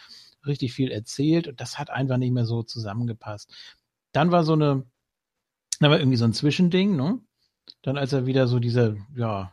richtig 0.47 0.73
viel 0.73 0.91
erzählt 0.91 1.49
und 1.49 1.61
das 1.61 1.79
hat 1.79 1.91
einfach 1.91 2.17
nicht 2.17 2.33
mehr 2.33 2.47
so 2.47 2.63
zusammengepasst. 2.63 3.53
Dann 4.13 4.31
war 4.31 4.45
so 4.45 4.53
eine, 4.55 4.85
da 5.81 5.91
war 5.91 5.99
irgendwie 5.99 6.19
so 6.19 6.25
ein 6.25 6.35
Zwischending, 6.35 6.97
ne? 6.97 7.21
Dann 7.83 7.97
als 7.97 8.13
er 8.13 8.27
wieder 8.27 8.49
so 8.49 8.59
dieser, 8.59 8.97
ja, 9.15 9.53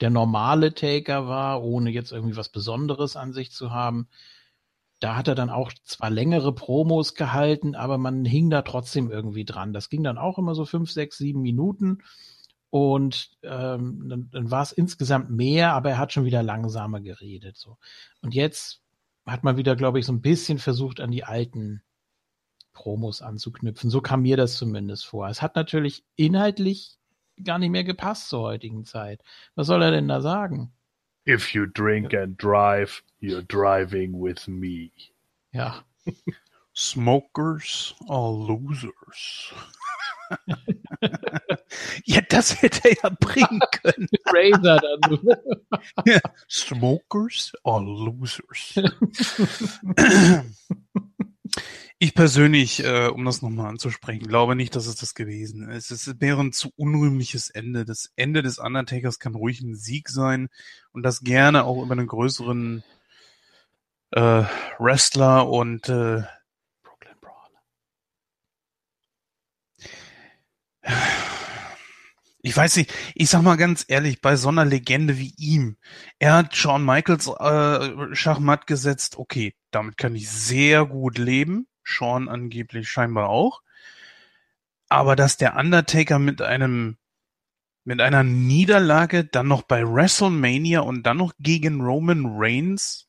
der 0.00 0.10
normale 0.10 0.74
Taker 0.74 1.26
war, 1.26 1.62
ohne 1.62 1.90
jetzt 1.90 2.12
irgendwie 2.12 2.36
was 2.36 2.50
Besonderes 2.50 3.16
an 3.16 3.32
sich 3.32 3.50
zu 3.52 3.70
haben, 3.70 4.08
da 5.00 5.16
hat 5.16 5.28
er 5.28 5.34
dann 5.34 5.50
auch 5.50 5.72
zwar 5.84 6.10
längere 6.10 6.54
Promos 6.54 7.14
gehalten, 7.14 7.74
aber 7.74 7.98
man 7.98 8.24
hing 8.24 8.50
da 8.50 8.62
trotzdem 8.62 9.10
irgendwie 9.10 9.44
dran. 9.44 9.72
Das 9.72 9.90
ging 9.90 10.02
dann 10.02 10.18
auch 10.18 10.38
immer 10.38 10.54
so 10.54 10.64
fünf, 10.64 10.90
sechs, 10.90 11.18
sieben 11.18 11.42
Minuten. 11.42 12.02
Und 12.70 13.30
ähm, 13.42 14.08
dann, 14.08 14.28
dann 14.30 14.50
war 14.50 14.62
es 14.62 14.72
insgesamt 14.72 15.30
mehr, 15.30 15.72
aber 15.74 15.90
er 15.90 15.98
hat 15.98 16.12
schon 16.12 16.24
wieder 16.24 16.42
langsamer 16.42 17.00
geredet. 17.00 17.56
So. 17.56 17.78
Und 18.22 18.34
jetzt 18.34 18.82
hat 19.26 19.44
man 19.44 19.56
wieder, 19.56 19.76
glaube 19.76 19.98
ich, 19.98 20.06
so 20.06 20.12
ein 20.12 20.20
bisschen 20.20 20.58
versucht, 20.58 21.00
an 21.00 21.10
die 21.10 21.24
alten 21.24 21.82
Promos 22.72 23.22
anzuknüpfen. 23.22 23.90
So 23.90 24.00
kam 24.00 24.22
mir 24.22 24.36
das 24.36 24.56
zumindest 24.56 25.06
vor. 25.06 25.28
Es 25.28 25.42
hat 25.42 25.56
natürlich 25.56 26.04
inhaltlich 26.14 26.98
gar 27.42 27.58
nicht 27.58 27.70
mehr 27.70 27.84
gepasst 27.84 28.28
zur 28.28 28.40
heutigen 28.40 28.84
Zeit. 28.84 29.22
Was 29.54 29.66
soll 29.66 29.82
er 29.82 29.90
denn 29.90 30.08
da 30.08 30.20
sagen? 30.20 30.72
If 31.28 31.54
you 31.54 31.66
drink 31.66 32.14
and 32.14 32.40
drive, 32.40 33.02
you're 33.20 33.42
driving 33.42 34.12
with 34.22 34.46
me. 34.46 34.90
Ja. 35.52 35.84
Smokers 36.76 37.94
are 38.06 38.32
losers. 38.32 39.54
ja, 42.04 42.20
das 42.28 42.60
hätte 42.60 42.90
er 42.90 42.96
ja 43.02 43.16
bringen 43.18 43.60
können. 43.82 44.08
Razor 44.26 44.78
dann. 44.78 46.20
Smokers 46.50 47.52
are 47.64 47.82
losers. 47.82 48.74
Ich 51.98 52.14
persönlich, 52.14 52.84
äh, 52.84 53.08
um 53.08 53.24
das 53.24 53.40
nochmal 53.40 53.68
anzusprechen, 53.68 54.26
glaube 54.26 54.54
nicht, 54.54 54.76
dass 54.76 54.86
es 54.86 54.96
das 54.96 55.14
gewesen 55.14 55.70
ist. 55.70 55.90
Es 55.90 56.20
wäre 56.20 56.42
ein 56.42 56.52
zu 56.52 56.70
unrühmliches 56.76 57.48
Ende. 57.48 57.86
Das 57.86 58.12
Ende 58.16 58.42
des 58.42 58.58
Undertakers 58.58 59.18
kann 59.18 59.34
ruhig 59.34 59.62
ein 59.62 59.76
Sieg 59.76 60.10
sein 60.10 60.48
und 60.92 61.04
das 61.04 61.20
gerne 61.20 61.64
auch 61.64 61.82
über 61.82 61.92
einen 61.92 62.06
größeren 62.06 62.84
äh, 64.10 64.44
Wrestler 64.78 65.48
und 65.48 65.88
äh, 65.88 66.24
Ich 72.42 72.56
weiß 72.56 72.76
nicht, 72.76 72.92
ich 73.14 73.28
sag 73.28 73.42
mal 73.42 73.56
ganz 73.56 73.84
ehrlich, 73.88 74.20
bei 74.20 74.36
so 74.36 74.50
einer 74.50 74.64
Legende 74.64 75.18
wie 75.18 75.34
ihm, 75.36 75.78
er 76.20 76.34
hat 76.34 76.56
Shawn 76.56 76.84
Michaels 76.84 77.26
äh, 77.26 78.14
Schachmatt 78.14 78.68
gesetzt, 78.68 79.18
okay, 79.18 79.56
damit 79.72 79.96
kann 79.96 80.14
ich 80.14 80.30
sehr 80.30 80.86
gut 80.86 81.18
leben, 81.18 81.66
Shawn 81.82 82.28
angeblich 82.28 82.88
scheinbar 82.88 83.30
auch. 83.30 83.62
Aber 84.88 85.16
dass 85.16 85.36
der 85.36 85.56
Undertaker 85.56 86.20
mit 86.20 86.40
einem 86.40 86.98
mit 87.86 88.00
einer 88.00 88.24
Niederlage 88.24 89.24
dann 89.24 89.46
noch 89.46 89.62
bei 89.62 89.82
WrestleMania 89.82 90.80
und 90.80 91.04
dann 91.04 91.18
noch 91.18 91.34
gegen 91.38 91.80
Roman 91.80 92.26
Reigns, 92.26 93.08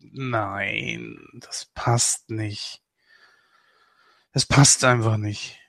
nein, 0.00 1.16
das 1.34 1.70
passt 1.74 2.30
nicht. 2.30 2.82
Das 4.32 4.46
passt 4.46 4.84
einfach 4.84 5.16
nicht. 5.16 5.60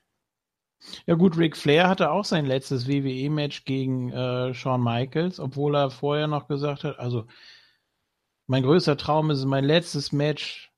Ja 1.07 1.15
gut, 1.15 1.37
Ric 1.37 1.57
Flair 1.57 1.87
hatte 1.89 2.11
auch 2.11 2.25
sein 2.25 2.45
letztes 2.45 2.87
WWE-Match 2.87 3.65
gegen 3.65 4.11
äh, 4.11 4.53
Shawn 4.53 4.83
Michaels, 4.83 5.39
obwohl 5.39 5.75
er 5.75 5.89
vorher 5.91 6.27
noch 6.27 6.47
gesagt 6.47 6.83
hat, 6.83 6.99
also 6.99 7.25
Mein 8.47 8.63
größter 8.63 8.97
Traum 8.97 9.29
ist, 9.31 9.45
mein 9.45 9.65
letztes 9.65 10.11
Match 10.11 10.71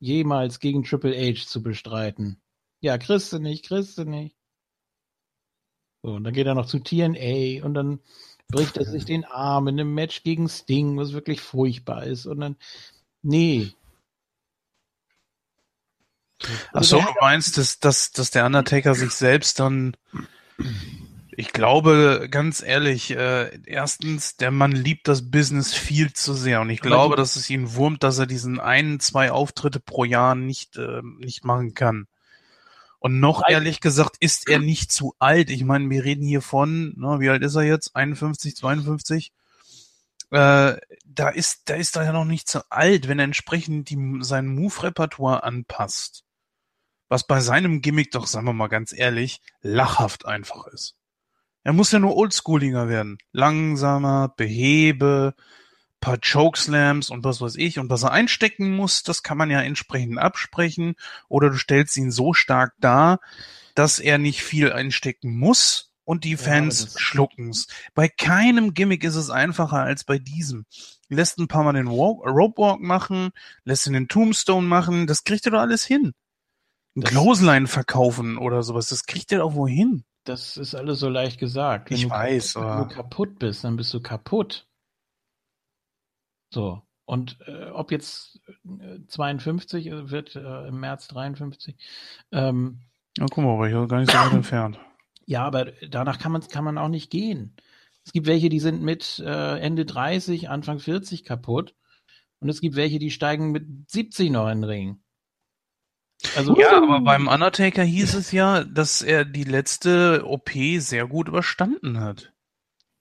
jemals 0.00 0.60
gegen 0.60 0.84
Triple 0.84 1.14
H 1.16 1.46
zu 1.46 1.62
bestreiten. 1.62 2.42
Ja, 2.80 2.98
kriegst 2.98 3.32
du 3.32 3.38
nicht, 3.38 3.64
kriegst 3.66 3.96
du 3.98 4.04
nicht. 4.04 4.36
So, 6.02 6.12
und 6.14 6.24
dann 6.24 6.32
geht 6.34 6.46
er 6.46 6.54
noch 6.54 6.66
zu 6.66 6.78
TNA 6.78 7.64
und 7.64 7.74
dann 7.74 8.00
bricht 8.48 8.76
er 8.78 8.84
sich 8.86 9.04
den 9.04 9.24
Arm 9.24 9.68
in 9.68 9.78
einem 9.78 9.94
Match 9.94 10.22
gegen 10.22 10.48
Sting, 10.48 10.96
was 10.96 11.12
wirklich 11.12 11.40
furchtbar 11.40 12.04
ist. 12.04 12.26
Und 12.26 12.40
dann, 12.40 12.56
nee. 13.22 13.72
Ach 16.72 16.82
so, 16.82 17.00
du 17.00 17.06
meinst, 17.20 17.58
dass, 17.58 17.78
dass, 17.78 18.12
dass 18.12 18.30
der 18.30 18.46
Undertaker 18.46 18.94
sich 18.94 19.12
selbst 19.12 19.60
dann 19.60 19.96
ich 21.40 21.54
glaube, 21.54 22.28
ganz 22.30 22.62
ehrlich, 22.62 23.12
äh, 23.12 23.58
erstens, 23.64 24.36
der 24.36 24.50
Mann 24.50 24.72
liebt 24.72 25.08
das 25.08 25.30
Business 25.30 25.72
viel 25.72 26.12
zu 26.12 26.34
sehr 26.34 26.60
und 26.60 26.68
ich 26.68 26.82
glaube, 26.82 27.16
dass 27.16 27.36
es 27.36 27.48
ihn 27.48 27.74
wurmt, 27.74 28.02
dass 28.02 28.18
er 28.18 28.26
diesen 28.26 28.60
einen, 28.60 29.00
zwei 29.00 29.30
Auftritte 29.30 29.80
pro 29.80 30.04
Jahr 30.04 30.34
nicht, 30.34 30.76
äh, 30.76 31.00
nicht 31.18 31.44
machen 31.46 31.72
kann. 31.72 32.08
Und 32.98 33.20
noch 33.20 33.42
ehrlich 33.48 33.80
gesagt 33.80 34.16
ist 34.20 34.48
er 34.50 34.58
nicht 34.58 34.92
zu 34.92 35.14
alt. 35.18 35.48
Ich 35.48 35.64
meine, 35.64 35.88
wir 35.88 36.04
reden 36.04 36.26
hier 36.26 36.42
von, 36.42 36.92
na, 36.98 37.20
wie 37.20 37.30
alt 37.30 37.42
ist 37.42 37.54
er 37.54 37.62
jetzt? 37.62 37.96
51, 37.96 38.54
52? 38.56 39.32
Äh, 40.30 40.76
da 41.06 41.28
ist, 41.30 41.62
da 41.70 41.74
ist 41.74 41.96
er 41.96 42.04
ja 42.04 42.12
noch 42.12 42.26
nicht 42.26 42.48
zu 42.48 42.70
alt, 42.70 43.08
wenn 43.08 43.18
er 43.18 43.24
entsprechend 43.24 43.88
die, 43.88 44.18
sein 44.20 44.46
Move-Repertoire 44.46 45.42
anpasst. 45.42 46.24
Was 47.10 47.26
bei 47.26 47.40
seinem 47.40 47.82
Gimmick 47.82 48.12
doch, 48.12 48.28
sagen 48.28 48.46
wir 48.46 48.52
mal 48.52 48.68
ganz 48.68 48.92
ehrlich, 48.92 49.42
lachhaft 49.62 50.26
einfach 50.26 50.68
ist. 50.68 50.94
Er 51.64 51.72
muss 51.72 51.90
ja 51.90 51.98
nur 51.98 52.16
oldschooliger 52.16 52.88
werden. 52.88 53.18
Langsamer, 53.32 54.32
behebe, 54.36 55.34
paar 56.00 56.18
Chokeslams 56.18 57.10
und 57.10 57.24
was 57.24 57.40
weiß 57.40 57.56
ich. 57.56 57.80
Und 57.80 57.90
was 57.90 58.04
er 58.04 58.12
einstecken 58.12 58.76
muss, 58.76 59.02
das 59.02 59.24
kann 59.24 59.36
man 59.36 59.50
ja 59.50 59.60
entsprechend 59.60 60.18
absprechen. 60.18 60.94
Oder 61.28 61.50
du 61.50 61.56
stellst 61.56 61.96
ihn 61.96 62.12
so 62.12 62.32
stark 62.32 62.74
dar, 62.78 63.18
dass 63.74 63.98
er 63.98 64.18
nicht 64.18 64.44
viel 64.44 64.72
einstecken 64.72 65.36
muss 65.36 65.90
und 66.04 66.22
die 66.22 66.36
Fans 66.36 66.94
ja, 66.94 67.00
schlucken's. 67.00 67.66
Bei 67.92 68.08
keinem 68.08 68.72
Gimmick 68.72 69.02
ist 69.02 69.16
es 69.16 69.30
einfacher 69.30 69.80
als 69.80 70.04
bei 70.04 70.20
diesem. 70.20 70.64
Lässt 71.08 71.40
ein 71.40 71.48
paar 71.48 71.64
Mal 71.64 71.72
den 71.72 71.88
Rope 71.88 72.62
Walk 72.62 72.80
machen, 72.80 73.30
lässt 73.64 73.88
ihn 73.88 73.94
den 73.94 74.06
Tombstone 74.06 74.66
machen, 74.66 75.08
das 75.08 75.24
kriegt 75.24 75.44
er 75.46 75.50
doch 75.50 75.60
alles 75.60 75.84
hin. 75.84 76.14
Ein 76.96 77.02
Clothesline 77.02 77.66
verkaufen 77.66 78.36
oder 78.36 78.62
sowas, 78.62 78.88
das 78.88 79.06
kriegt 79.06 79.30
er 79.32 79.38
doch 79.38 79.54
wohin. 79.54 80.04
Das 80.24 80.56
ist 80.56 80.74
alles 80.74 81.00
so 81.00 81.08
leicht 81.08 81.38
gesagt. 81.38 81.90
Wenn 81.90 81.96
ich 81.96 82.10
weiß, 82.10 82.54
kaputt, 82.54 82.66
aber... 82.66 82.80
Wenn 82.80 82.88
du 82.88 82.94
kaputt 82.94 83.38
bist, 83.38 83.64
dann 83.64 83.76
bist 83.76 83.94
du 83.94 84.00
kaputt. 84.00 84.66
So. 86.52 86.82
Und 87.06 87.38
äh, 87.46 87.70
ob 87.70 87.90
jetzt 87.90 88.40
äh, 88.64 88.98
52 89.06 89.86
äh, 89.86 90.10
wird 90.10 90.36
äh, 90.36 90.68
im 90.68 90.80
März 90.80 91.08
53. 91.08 91.76
Ähm, 92.32 92.80
ja, 93.18 93.26
guck 93.30 93.44
mal, 93.44 93.54
aber 93.54 93.68
ich 93.68 93.88
gar 93.88 93.98
nicht 93.98 94.12
so 94.12 94.18
weit 94.18 94.32
entfernt. 94.32 94.78
Ja, 95.26 95.44
aber 95.44 95.72
danach 95.88 96.18
kann 96.18 96.32
man, 96.32 96.42
kann 96.42 96.64
man 96.64 96.78
auch 96.78 96.88
nicht 96.88 97.10
gehen. 97.10 97.56
Es 98.04 98.12
gibt 98.12 98.26
welche, 98.26 98.48
die 98.48 98.60
sind 98.60 98.82
mit 98.82 99.20
äh, 99.24 99.58
Ende 99.58 99.84
30, 99.84 100.48
Anfang 100.48 100.78
40 100.78 101.24
kaputt. 101.24 101.74
Und 102.40 102.48
es 102.48 102.60
gibt 102.60 102.76
welche, 102.76 102.98
die 102.98 103.10
steigen 103.10 103.50
mit 103.50 103.90
70 103.90 104.30
noch 104.30 104.48
in 104.48 104.62
den 104.62 104.70
Ring. 104.70 105.02
Also, 106.36 106.56
ja, 106.56 106.76
aber 106.76 107.00
beim 107.00 107.28
Undertaker 107.28 107.82
hieß 107.82 108.14
es 108.14 108.32
ja, 108.32 108.64
dass 108.64 109.02
er 109.02 109.24
die 109.24 109.44
letzte 109.44 110.24
OP 110.26 110.50
sehr 110.78 111.06
gut 111.06 111.28
überstanden 111.28 112.00
hat. 112.00 112.32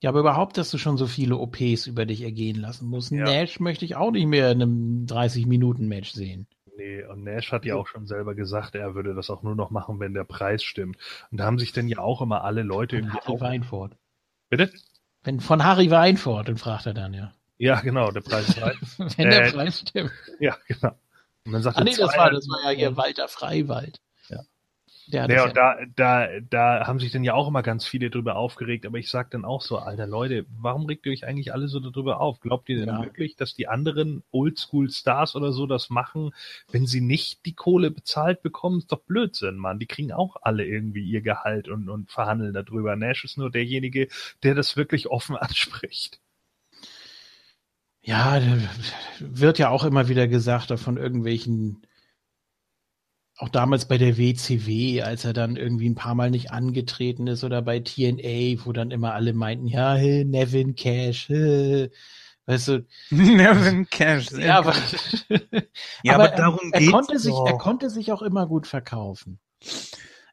Ja, 0.02 0.10
aber 0.10 0.22
überhaupt, 0.22 0.58
dass 0.58 0.72
du 0.72 0.78
schon 0.78 0.98
so 0.98 1.08
viele 1.08 1.38
OPs 1.38 1.88
über 1.88 2.06
dich 2.06 2.22
ergehen 2.22 2.60
lassen 2.60 2.88
musst. 2.88 3.12
Ja. 3.12 3.26
Nash 3.26 3.60
möchte 3.60 3.84
ich 3.84 3.98
auch 3.98 4.12
nicht 4.12 4.28
mehr 4.28 4.52
in 4.52 4.62
einem 4.62 5.06
30-Minuten-Match 5.06 6.12
sehen. 6.12 6.48
Nee, 6.78 7.04
und 7.04 7.26
Nash 7.26 7.52
hat 7.52 7.66
ja 7.66 7.76
auch 7.76 7.88
schon 7.88 8.08
selber 8.08 8.36
gesagt, 8.36 8.76
er 8.76 8.96
würde 8.96 9.14
das 9.14 9.30
auch 9.30 9.44
nur 9.44 9.56
noch 9.56 9.70
machen, 9.70 10.00
wenn 10.00 10.14
der 10.14 10.24
Preis 10.24 10.64
stimmt. 10.64 10.98
Und 11.30 11.40
da 11.40 11.46
haben 11.46 11.60
sich 11.60 11.74
dann 11.74 11.90
ja 11.90 12.00
auch 12.00 12.22
immer 12.22 12.46
alle 12.46 12.64
Leute 12.64 12.96
von 12.98 13.10
irgendwie. 13.10 13.28
Harry 13.28 13.42
Weinfurt. 13.42 13.98
Bitte? 14.48 14.72
Wenn, 15.24 15.42
von 15.42 15.66
Harry 15.66 15.92
Weinfurt, 15.92 16.48
dann 16.48 16.58
fragt 16.58 16.86
er 16.86 16.94
dann, 16.94 17.14
ja. 17.14 17.34
Ja, 17.58 17.82
genau, 17.82 18.12
der 18.12 18.22
Preis 18.22 18.48
ist 18.48 19.00
Wenn 19.18 19.28
äh, 19.28 19.30
der 19.30 19.52
Preis 19.52 19.82
stimmt. 19.82 20.12
Ja, 20.40 20.56
genau. 20.66 20.94
Und 21.46 21.54
dann 21.54 21.64
sagt 21.64 21.78
ah, 21.78 21.84
nee, 21.84 21.96
das 21.96 22.16
war, 22.16 22.32
das 22.32 22.48
war 22.48 22.72
ja 22.72 22.78
hier 22.78 22.98
Walter 22.98 23.28
Freiwald. 23.28 24.00
Ja. 24.30 25.28
Ja, 25.28 25.46
und 25.46 25.58
da, 25.58 25.78
da, 25.96 26.28
da 26.40 26.86
haben 26.86 27.00
sich 27.00 27.12
dann 27.12 27.24
ja 27.24 27.34
auch 27.34 27.48
immer 27.48 27.64
ganz 27.64 27.88
viele 27.88 28.12
drüber 28.12 28.36
aufgeregt, 28.36 28.86
aber 28.86 29.00
ich 29.00 29.10
sag 29.10 29.32
dann 29.32 29.44
auch 29.44 29.64
so, 29.64 29.80
alter 29.80 30.06
Leute, 30.06 30.46
warum 30.50 30.86
regt 30.86 31.08
ihr 31.08 31.12
euch 31.12 31.26
eigentlich 31.26 31.52
alle 31.52 31.68
so 31.68 31.80
darüber 31.80 32.20
auf? 32.20 32.40
Glaubt 32.40 32.70
ihr 32.70 32.78
denn 32.78 32.90
ja. 32.90 33.04
wirklich, 33.04 33.36
dass 33.36 33.56
die 33.56 33.68
anderen 33.68 34.24
Oldschool-Stars 34.32 35.36
oder 35.36 35.52
so 35.52 35.66
das 35.66 35.90
machen, 35.90 36.32
wenn 36.72 36.86
sie 36.86 37.02
nicht 37.02 37.44
die 37.48 37.56
Kohle 37.56 37.90
bezahlt 37.90 38.44
bekommen? 38.44 38.80
Ist 38.80 38.92
doch 38.92 39.02
Blödsinn, 39.02 39.58
Mann. 39.58 39.80
Die 39.80 39.88
kriegen 39.88 40.12
auch 40.12 40.36
alle 40.44 40.64
irgendwie 40.64 41.04
ihr 41.04 41.22
Gehalt 41.22 41.70
und, 41.70 41.90
und 41.90 42.12
verhandeln 42.12 42.54
darüber. 42.54 42.96
Nash 42.96 43.24
ist 43.26 43.38
nur 43.38 43.50
derjenige, 43.50 44.10
der 44.44 44.54
das 44.54 44.78
wirklich 44.78 45.08
offen 45.08 45.36
anspricht. 45.38 46.20
Ja, 48.02 48.42
wird 49.20 49.60
ja 49.60 49.70
auch 49.70 49.84
immer 49.84 50.08
wieder 50.08 50.28
gesagt 50.28 50.78
von 50.80 50.98
irgendwelchen, 50.98 51.86
auch 53.38 53.50
damals 53.50 53.88
bei 53.88 53.98
der 53.98 54.18
WCW, 54.18 55.02
als 55.02 55.26
er 55.26 55.34
dann 55.34 55.56
irgendwie 55.56 55.90
ein 55.90 55.96
paar 55.96 56.16
Mal 56.16 56.32
nicht 56.32 56.52
angetreten 56.52 57.28
ist 57.28 57.44
oder 57.44 57.62
bei 57.62 57.80
TNA, 57.80 58.66
wo 58.66 58.74
dann 58.74 58.92
immer 58.92 59.14
alle 59.14 59.34
meinten, 59.34 59.68
ja, 59.68 59.96
hey, 59.96 60.26
Nevin 60.26 60.76
Cash, 60.76 61.30
hey, 61.30 61.90
weißt 62.46 62.68
du. 62.70 62.86
Nevin 63.12 63.88
Cash. 63.90 64.32
Ja, 64.32 64.60
aber, 64.60 64.74
ja, 66.04 66.16
aber, 66.16 66.26
aber 66.26 66.36
darum 66.36 66.72
er, 66.74 66.82
er 66.82 66.92
konnte 66.92 67.20
sich, 67.20 67.34
er 67.34 67.58
konnte 67.58 67.90
sich 67.90 68.12
auch 68.12 68.22
immer 68.22 68.48
gut 68.48 68.68
verkaufen. 68.68 69.40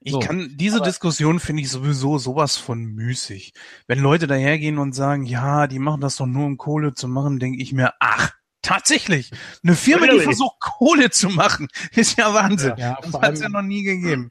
Ich 0.07 0.13
so, 0.13 0.21
kann, 0.21 0.53
diese 0.55 0.81
Diskussion 0.81 1.41
finde 1.41 1.63
ich 1.63 1.69
sowieso 1.69 2.17
sowas 2.19 2.57
von 2.57 2.85
müßig. 2.85 3.55
Wenn 3.89 3.99
Leute 3.99 4.29
dahergehen 4.29 4.79
und 4.79 4.93
sagen, 4.93 5.25
ja, 5.25 5.67
die 5.67 5.81
machen 5.81 6.01
das 6.01 6.15
doch 6.15 6.27
nur 6.27 6.47
um 6.47 6.57
Kohle 6.57 6.95
zu 6.95 7.09
machen, 7.09 7.41
denke 7.41 7.61
ich 7.61 7.73
mir, 7.73 7.93
ach, 7.99 8.33
tatsächlich, 8.63 9.33
eine 9.65 9.75
Firma, 9.75 10.07
die 10.07 10.21
versucht 10.21 10.61
Kohle 10.61 11.11
zu 11.11 11.29
machen, 11.29 11.67
ist 11.91 12.17
ja 12.19 12.33
Wahnsinn. 12.33 12.75
Ja, 12.77 13.01
das 13.03 13.15
hat 13.15 13.35
es 13.35 13.41
ja 13.41 13.49
noch 13.49 13.63
nie 13.63 13.83
gegeben. 13.83 14.31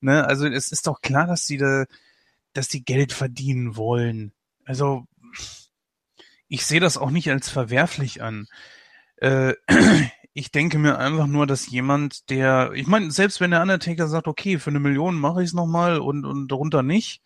Ne? 0.00 0.24
Also 0.24 0.46
es 0.46 0.72
ist 0.72 0.86
doch 0.86 1.02
klar, 1.02 1.26
dass 1.26 1.44
die 1.44 1.58
da, 1.58 1.84
dass 2.54 2.68
die 2.68 2.82
Geld 2.82 3.12
verdienen 3.12 3.76
wollen. 3.76 4.32
Also 4.64 5.04
ich 6.48 6.64
sehe 6.64 6.80
das 6.80 6.96
auch 6.96 7.10
nicht 7.10 7.30
als 7.30 7.50
verwerflich 7.50 8.22
an. 8.22 8.46
Äh, 9.16 9.52
ich 10.34 10.50
denke 10.50 10.78
mir 10.78 10.98
einfach 10.98 11.28
nur, 11.28 11.46
dass 11.46 11.70
jemand, 11.70 12.28
der, 12.28 12.72
ich 12.74 12.88
meine, 12.88 13.10
selbst 13.12 13.40
wenn 13.40 13.52
der 13.52 13.62
Undertaker 13.62 14.08
sagt, 14.08 14.26
okay, 14.26 14.58
für 14.58 14.70
eine 14.70 14.80
Million 14.80 15.14
mache 15.14 15.42
ich 15.42 15.48
es 15.48 15.54
nochmal 15.54 15.98
und, 15.98 16.24
und 16.24 16.48
darunter 16.48 16.82
nicht, 16.82 17.22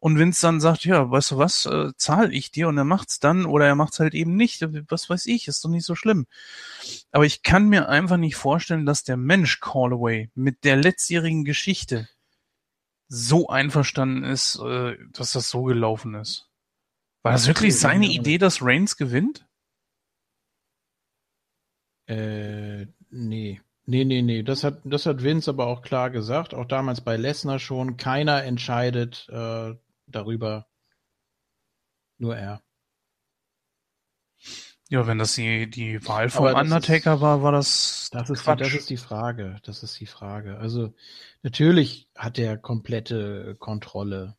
und 0.00 0.18
Vince 0.18 0.42
dann 0.42 0.60
sagt, 0.60 0.84
ja, 0.84 1.10
weißt 1.10 1.30
du 1.30 1.38
was, 1.38 1.64
äh, 1.64 1.92
zahle 1.96 2.30
ich 2.30 2.50
dir 2.50 2.68
und 2.68 2.76
er 2.76 2.84
macht's 2.84 3.20
dann 3.20 3.46
oder 3.46 3.66
er 3.66 3.76
macht's 3.76 4.00
halt 4.00 4.12
eben 4.12 4.36
nicht, 4.36 4.60
was 4.90 5.08
weiß 5.08 5.24
ich, 5.26 5.48
ist 5.48 5.64
doch 5.64 5.70
nicht 5.70 5.86
so 5.86 5.94
schlimm. 5.94 6.26
Aber 7.10 7.24
ich 7.24 7.42
kann 7.42 7.68
mir 7.68 7.88
einfach 7.88 8.18
nicht 8.18 8.36
vorstellen, 8.36 8.84
dass 8.84 9.04
der 9.04 9.16
Mensch 9.16 9.60
Callaway 9.60 10.30
mit 10.34 10.64
der 10.64 10.76
letztjährigen 10.76 11.44
Geschichte 11.44 12.06
so 13.08 13.48
einverstanden 13.48 14.24
ist, 14.24 14.56
äh, 14.56 14.98
dass 15.12 15.32
das 15.32 15.48
so 15.48 15.62
gelaufen 15.62 16.14
ist. 16.16 16.50
War 17.22 17.32
das 17.32 17.46
wirklich 17.46 17.78
seine 17.78 18.06
Idee, 18.06 18.36
dass 18.36 18.60
Reigns 18.60 18.98
gewinnt? 18.98 19.43
Äh, 22.06 22.86
nee. 23.10 23.60
Nee, 23.86 24.04
nee, 24.04 24.22
nee. 24.22 24.42
Das 24.42 24.64
hat, 24.64 24.80
das 24.84 25.06
hat 25.06 25.22
Vince 25.22 25.50
aber 25.50 25.66
auch 25.66 25.82
klar 25.82 26.10
gesagt. 26.10 26.54
Auch 26.54 26.64
damals 26.64 27.02
bei 27.02 27.16
Lesnar 27.16 27.58
schon. 27.58 27.96
Keiner 27.96 28.44
entscheidet 28.44 29.28
äh, 29.30 29.74
darüber. 30.06 30.66
Nur 32.18 32.36
er. 32.36 32.62
Ja, 34.88 35.06
wenn 35.06 35.18
das 35.18 35.34
die, 35.34 35.68
die 35.68 36.06
Wahl 36.06 36.30
vom 36.30 36.46
Undertaker 36.46 37.14
ist, 37.14 37.20
war, 37.20 37.42
war 37.42 37.52
das. 37.52 38.08
Das 38.12 38.30
ist, 38.30 38.46
die, 38.46 38.56
das 38.56 38.74
ist 38.74 38.90
die 38.90 38.96
Frage. 38.96 39.58
Das 39.64 39.82
ist 39.82 39.98
die 39.98 40.06
Frage. 40.06 40.58
Also, 40.58 40.94
natürlich 41.42 42.08
hat 42.14 42.38
er 42.38 42.58
komplette 42.58 43.56
Kontrolle. 43.58 44.36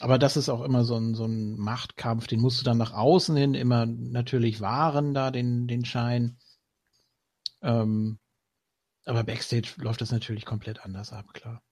Aber 0.00 0.18
das 0.18 0.36
ist 0.36 0.48
auch 0.48 0.62
immer 0.62 0.84
so 0.84 0.96
ein, 0.96 1.14
so 1.14 1.24
ein 1.24 1.56
Machtkampf, 1.56 2.26
den 2.26 2.40
musst 2.40 2.60
du 2.60 2.64
dann 2.64 2.78
nach 2.78 2.92
außen 2.92 3.36
hin 3.36 3.54
immer 3.54 3.86
natürlich 3.86 4.60
wahren, 4.60 5.14
da 5.14 5.30
den, 5.30 5.68
den 5.68 5.84
Schein. 5.84 6.38
Ähm, 7.62 8.18
aber 9.06 9.22
Backstage 9.24 9.74
läuft 9.76 10.00
das 10.00 10.10
natürlich 10.10 10.44
komplett 10.44 10.84
anders 10.84 11.12
ab, 11.12 11.32
klar. 11.32 11.62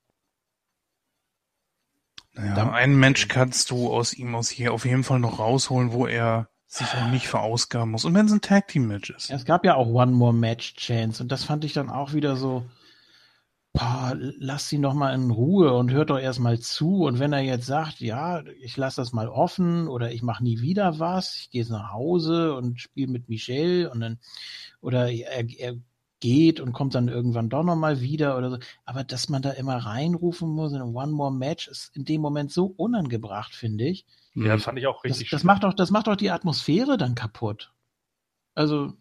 Naja, 2.34 2.55
Dann, 2.55 2.70
einen 2.70 2.99
Mensch 2.99 3.28
kannst 3.28 3.70
du 3.70 3.92
aus 3.92 4.15
ihm 4.15 4.34
aus 4.34 4.49
hier 4.49 4.73
auf 4.73 4.84
jeden 4.84 5.05
Fall 5.05 5.18
noch 5.18 5.39
rausholen, 5.39 5.92
wo 5.92 6.07
er 6.07 6.49
sich 6.67 6.89
auch 6.94 7.09
nicht 7.09 7.28
verausgaben 7.28 7.91
muss. 7.91 8.07
Und 8.07 8.15
wenn 8.15 8.26
es 8.26 8.33
ein 8.33 8.41
Tag 8.41 8.68
Team 8.68 8.86
Match 8.86 9.10
ist. 9.10 9.28
Ja, 9.28 9.36
es 9.36 9.44
gab 9.44 9.65
ja 9.65 9.75
auch 9.75 9.89
One 9.89 10.12
More 10.12 10.33
Match 10.33 10.75
Chance 10.76 11.23
und 11.23 11.31
das 11.31 11.44
fand 11.44 11.65
ich 11.65 11.75
dann 11.75 11.91
auch 11.91 12.15
wieder 12.15 12.36
so, 12.36 12.65
boah, 13.73 14.15
lass 14.18 14.73
ihn 14.73 14.83
doch 14.83 14.94
mal 14.94 15.15
in 15.15 15.31
Ruhe 15.31 15.73
und 15.75 15.91
hört 15.92 16.10
doch 16.10 16.18
erst 16.18 16.41
mal 16.41 16.59
zu. 16.60 17.05
Und 17.05 17.18
wenn 17.18 17.33
er 17.33 17.41
jetzt 17.41 17.67
sagt, 17.67 18.01
ja, 18.01 18.42
ich 18.60 18.76
lasse 18.76 19.01
das 19.01 19.12
mal 19.12 19.28
offen 19.28 19.89
oder 19.89 20.12
ich 20.12 20.23
mache 20.23 20.44
nie 20.44 20.60
wieder 20.60 20.99
was, 20.99 21.36
ich 21.36 21.51
gehe 21.51 21.62
jetzt 21.62 21.70
nach 21.70 21.92
Hause 21.92 22.55
und 22.55 22.81
spiele 22.81 23.10
mit 23.10 23.28
Michelle 23.28 23.91
und 23.91 24.01
dann, 24.01 24.18
oder 24.81 25.10
er, 25.10 25.49
er 25.59 25.76
geht 26.20 26.60
und 26.60 26.73
kommt 26.73 26.94
dann 26.94 27.09
irgendwann 27.09 27.49
doch 27.49 27.65
noch 27.65 27.76
mal 27.76 28.01
wieder 28.01 28.36
oder 28.39 28.51
so. 28.51 28.59
Aber 28.84 29.05
dass 29.05 29.28
man 29.28 29.42
da 29.42 29.51
immer 29.51 29.76
reinrufen 29.76 30.49
muss 30.51 30.73
in 30.73 30.81
ein 30.81 30.94
One 30.94 31.12
More 31.12 31.33
Match 31.33 31.67
ist 31.68 31.97
in 31.97 32.05
dem 32.05 32.20
Moment 32.20 32.52
so 32.52 32.67
unangebracht, 32.67 33.55
finde 33.55 33.84
ich. 33.89 34.07
Ja, 34.34 34.57
fand 34.59 34.78
ich 34.78 34.86
auch 34.86 35.02
Das, 35.02 35.10
richtig 35.12 35.31
das 35.31 35.44
macht 35.44 35.65
doch, 35.65 35.75
das 35.75 35.91
macht 35.91 36.07
doch 36.07 36.17
die 36.17 36.31
Atmosphäre 36.31 36.97
dann 36.97 37.15
kaputt. 37.15 37.73
Also, 38.55 38.92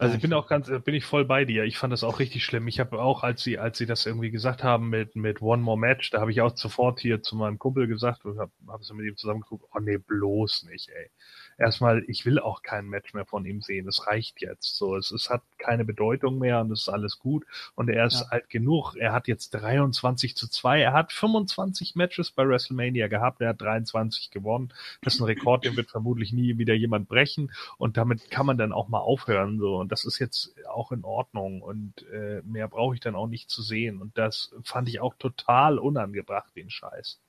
Also 0.00 0.14
ich 0.14 0.22
bin 0.22 0.32
auch 0.32 0.46
ganz, 0.46 0.68
bin 0.84 0.94
ich 0.94 1.04
voll 1.04 1.24
bei 1.24 1.44
dir. 1.44 1.64
Ich 1.64 1.76
fand 1.76 1.92
das 1.92 2.04
auch 2.04 2.20
richtig 2.20 2.44
schlimm. 2.44 2.68
Ich 2.68 2.78
habe 2.78 3.00
auch, 3.02 3.24
als 3.24 3.42
sie, 3.42 3.58
als 3.58 3.78
sie 3.78 3.86
das 3.86 4.06
irgendwie 4.06 4.30
gesagt 4.30 4.62
haben 4.62 4.88
mit 4.90 5.16
mit 5.16 5.42
One 5.42 5.60
More 5.62 5.78
Match, 5.78 6.10
da 6.10 6.20
habe 6.20 6.30
ich 6.30 6.40
auch 6.40 6.56
sofort 6.56 7.00
hier 7.00 7.20
zu 7.22 7.34
meinem 7.34 7.58
Kumpel 7.58 7.88
gesagt 7.88 8.24
und 8.24 8.38
habe 8.38 8.52
hab 8.68 8.84
so 8.84 8.94
mit 8.94 9.06
ihm 9.06 9.16
zusammengeguckt. 9.16 9.64
Oh 9.74 9.80
nee, 9.80 9.98
bloß 9.98 10.64
nicht, 10.70 10.88
ey. 10.90 11.10
Erstmal, 11.58 12.04
ich 12.06 12.24
will 12.24 12.38
auch 12.38 12.62
kein 12.62 12.86
Match 12.86 13.14
mehr 13.14 13.26
von 13.26 13.44
ihm 13.44 13.60
sehen. 13.62 13.88
Es 13.88 14.06
reicht 14.06 14.40
jetzt. 14.40 14.76
So, 14.76 14.96
es, 14.96 15.10
es 15.10 15.28
hat 15.28 15.42
keine 15.58 15.84
Bedeutung 15.84 16.38
mehr 16.38 16.60
und 16.60 16.70
es 16.70 16.82
ist 16.82 16.88
alles 16.88 17.18
gut. 17.18 17.44
Und 17.74 17.90
er 17.90 18.06
ist 18.06 18.20
Ja. 18.20 18.26
alt 18.30 18.48
genug. 18.48 18.94
Er 18.94 19.12
hat 19.12 19.26
jetzt 19.26 19.50
23 19.50 20.36
zu 20.36 20.48
2. 20.48 20.80
Er 20.80 20.92
hat 20.92 21.12
25 21.12 21.96
Matches 21.96 22.30
bei 22.30 22.46
WrestleMania 22.48 23.08
gehabt. 23.08 23.40
Er 23.40 23.48
hat 23.50 23.60
23 23.60 24.30
gewonnen. 24.30 24.72
Das 25.02 25.14
ist 25.14 25.20
ein 25.20 25.24
Rekord, 25.24 25.64
den 25.64 25.76
wird 25.76 25.90
vermutlich 25.90 26.32
nie 26.32 26.58
wieder 26.58 26.74
jemand 26.74 27.08
brechen. 27.08 27.50
Und 27.76 27.96
damit 27.96 28.30
kann 28.30 28.46
man 28.46 28.56
dann 28.56 28.72
auch 28.72 28.86
mal 28.88 29.00
aufhören. 29.00 29.58
So. 29.58 29.78
Und 29.78 29.90
das 29.90 30.04
ist 30.04 30.20
jetzt 30.20 30.54
auch 30.68 30.92
in 30.92 31.04
Ordnung. 31.04 31.60
Und 31.60 32.06
äh, 32.12 32.40
mehr 32.44 32.68
brauche 32.68 32.94
ich 32.94 33.00
dann 33.00 33.16
auch 33.16 33.26
nicht 33.26 33.50
zu 33.50 33.62
sehen. 33.62 34.00
Und 34.00 34.16
das 34.16 34.54
fand 34.62 34.88
ich 34.88 35.00
auch 35.00 35.14
total 35.14 35.78
unangebracht, 35.80 36.54
den 36.54 36.70
Scheiß. 36.70 37.20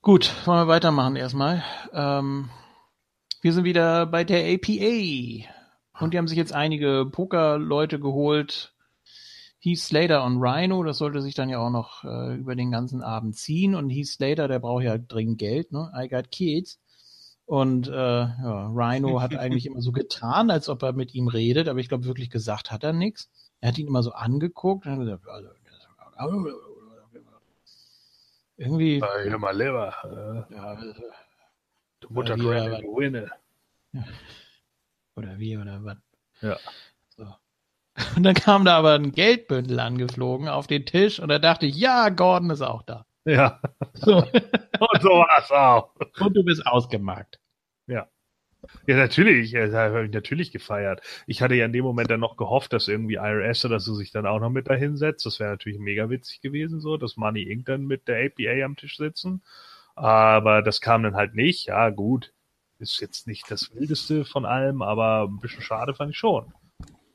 Gut, 0.00 0.32
wollen 0.46 0.60
wir 0.60 0.68
weitermachen 0.68 1.16
erstmal. 1.16 1.64
Ähm, 1.92 2.50
wir 3.42 3.52
sind 3.52 3.64
wieder 3.64 4.06
bei 4.06 4.22
der 4.22 4.44
APA. 4.54 5.48
Und 6.00 6.14
die 6.14 6.18
haben 6.18 6.28
sich 6.28 6.38
jetzt 6.38 6.52
einige 6.52 7.06
Poker-Leute 7.10 7.98
geholt. 7.98 8.74
Heath 9.58 9.80
Slater 9.80 10.24
und 10.24 10.38
Rhino, 10.40 10.84
das 10.84 10.98
sollte 10.98 11.20
sich 11.20 11.34
dann 11.34 11.48
ja 11.48 11.58
auch 11.58 11.70
noch 11.70 12.04
äh, 12.04 12.36
über 12.36 12.54
den 12.54 12.70
ganzen 12.70 13.02
Abend 13.02 13.36
ziehen. 13.36 13.74
Und 13.74 13.90
Heath 13.90 14.06
Slater, 14.06 14.46
der 14.46 14.60
braucht 14.60 14.84
ja 14.84 14.96
dringend 14.98 15.38
Geld, 15.38 15.72
ne? 15.72 15.90
I 15.96 16.08
got 16.08 16.30
kids. 16.30 16.78
Und 17.44 17.88
äh, 17.88 17.92
ja, 17.92 18.70
Rhino 18.72 19.20
hat 19.20 19.34
eigentlich 19.34 19.66
immer 19.66 19.80
so 19.80 19.90
getan, 19.90 20.50
als 20.50 20.68
ob 20.68 20.82
er 20.82 20.92
mit 20.92 21.12
ihm 21.14 21.26
redet, 21.26 21.66
aber 21.66 21.80
ich 21.80 21.88
glaube, 21.88 22.04
wirklich 22.04 22.30
gesagt 22.30 22.70
hat 22.70 22.84
er 22.84 22.92
nichts. 22.92 23.30
Er 23.60 23.70
hat 23.70 23.78
ihn 23.78 23.88
immer 23.88 24.04
so 24.04 24.12
angeguckt 24.12 24.86
und 24.86 24.92
hat 24.92 24.98
gesagt, 25.00 25.26
also, 25.26 25.48
irgendwie, 28.58 28.98
Äh, 28.98 29.36
mal 29.38 29.56
lieber. 29.56 29.94
ja, 30.50 30.72
Äh, 30.74 30.94
du 32.00 32.12
Mutter 32.12 32.36
Granny. 32.36 33.26
Oder 35.16 35.38
wie 35.38 35.56
oder 35.56 35.84
was? 35.84 35.96
Ja. 36.40 36.58
So. 37.16 37.24
Und 38.16 38.22
dann 38.22 38.34
kam 38.34 38.64
da 38.64 38.76
aber 38.78 38.94
ein 38.94 39.12
Geldbündel 39.12 39.80
angeflogen 39.80 40.48
auf 40.48 40.66
den 40.66 40.86
Tisch 40.86 41.18
und 41.18 41.28
da 41.28 41.38
dachte 41.40 41.66
ich, 41.66 41.76
ja, 41.76 42.10
Gordon 42.10 42.50
ist 42.50 42.62
auch 42.62 42.82
da. 42.82 43.06
Ja. 43.24 43.60
So. 43.94 44.16
Und 44.22 45.02
so 45.02 45.08
war's 45.10 45.50
auch. 45.50 45.94
Und 46.20 46.36
du 46.36 46.44
bist 46.44 46.64
ausgemarkt. 46.66 47.40
Ja, 47.88 48.08
ja, 48.86 48.94
da 48.96 49.90
habe 49.90 50.06
ich 50.06 50.12
natürlich 50.12 50.50
gefeiert. 50.52 51.02
Ich 51.26 51.42
hatte 51.42 51.54
ja 51.54 51.64
in 51.64 51.72
dem 51.72 51.84
Moment 51.84 52.10
dann 52.10 52.20
noch 52.20 52.36
gehofft, 52.36 52.72
dass 52.72 52.88
irgendwie 52.88 53.14
IRS 53.14 53.64
oder 53.64 53.80
so 53.80 53.94
sich 53.94 54.10
dann 54.10 54.26
auch 54.26 54.40
noch 54.40 54.50
mit 54.50 54.68
dahin 54.68 54.96
setzt. 54.96 55.26
Das 55.26 55.40
wäre 55.40 55.50
natürlich 55.50 55.78
mega 55.78 56.10
witzig 56.10 56.40
gewesen, 56.40 56.80
so, 56.80 56.96
dass 56.96 57.16
Money 57.16 57.42
Inc. 57.42 57.66
dann 57.66 57.86
mit 57.86 58.08
der 58.08 58.24
APA 58.24 58.64
am 58.64 58.76
Tisch 58.76 58.96
sitzen. 58.96 59.42
Aber 59.94 60.62
das 60.62 60.80
kam 60.80 61.02
dann 61.02 61.16
halt 61.16 61.34
nicht. 61.34 61.66
Ja, 61.66 61.90
gut. 61.90 62.32
Ist 62.78 63.00
jetzt 63.00 63.26
nicht 63.26 63.50
das 63.50 63.74
Wildeste 63.74 64.24
von 64.24 64.44
allem, 64.46 64.82
aber 64.82 65.24
ein 65.24 65.40
bisschen 65.40 65.62
schade 65.62 65.94
fand 65.94 66.12
ich 66.12 66.18
schon. 66.18 66.52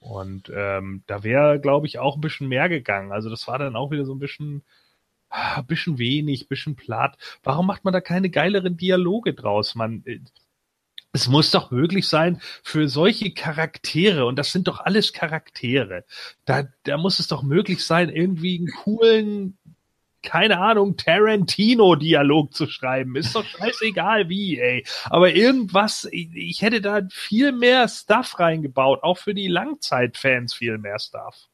Und 0.03 0.51
ähm, 0.53 1.03
da 1.07 1.23
wäre, 1.23 1.59
glaube 1.61 1.87
ich, 1.87 1.97
auch 1.99 2.15
ein 2.15 2.21
bisschen 2.21 2.49
mehr 2.49 2.67
gegangen. 2.67 3.13
Also 3.13 3.29
das 3.29 3.47
war 3.47 3.57
dann 3.57 3.77
auch 3.77 3.89
wieder 3.89 4.05
so 4.05 4.13
ein 4.13 4.19
bisschen, 4.19 4.63
ah, 5.29 5.59
ein 5.59 5.65
bisschen 5.65 5.97
wenig, 5.97 6.49
bisschen 6.49 6.75
platt. 6.75 7.17
Warum 7.43 7.67
macht 7.67 7.85
man 7.85 7.93
da 7.93 8.01
keine 8.01 8.29
geileren 8.29 8.75
Dialoge 8.75 9.33
draus? 9.33 9.75
Man, 9.75 10.03
äh, 10.05 10.19
es 11.13 11.27
muss 11.27 11.51
doch 11.51 11.69
möglich 11.69 12.07
sein, 12.07 12.41
für 12.63 12.89
solche 12.89 13.33
Charaktere, 13.33 14.25
und 14.25 14.37
das 14.37 14.51
sind 14.51 14.67
doch 14.67 14.79
alles 14.79 15.13
Charaktere, 15.13 16.05
da, 16.45 16.63
da 16.83 16.97
muss 16.97 17.19
es 17.19 17.27
doch 17.27 17.43
möglich 17.43 17.85
sein, 17.85 18.09
irgendwie 18.09 18.57
einen 18.57 18.71
coolen, 18.71 19.57
keine 20.23 20.59
Ahnung, 20.59 20.97
Tarantino-Dialog 20.97 22.53
zu 22.53 22.67
schreiben. 22.67 23.15
Ist 23.15 23.35
doch 23.35 23.45
scheißegal 23.45 24.29
wie, 24.29 24.57
ey. 24.57 24.85
Aber 25.05 25.33
irgendwas, 25.33 26.07
ich, 26.11 26.33
ich 26.33 26.61
hätte 26.61 26.81
da 26.81 27.01
viel 27.11 27.51
mehr 27.51 27.87
Stuff 27.89 28.39
reingebaut, 28.39 29.03
auch 29.03 29.17
für 29.17 29.33
die 29.33 29.49
Langzeitfans 29.49 30.53
viel 30.53 30.77
mehr 30.77 30.97
Stuff. 30.97 31.49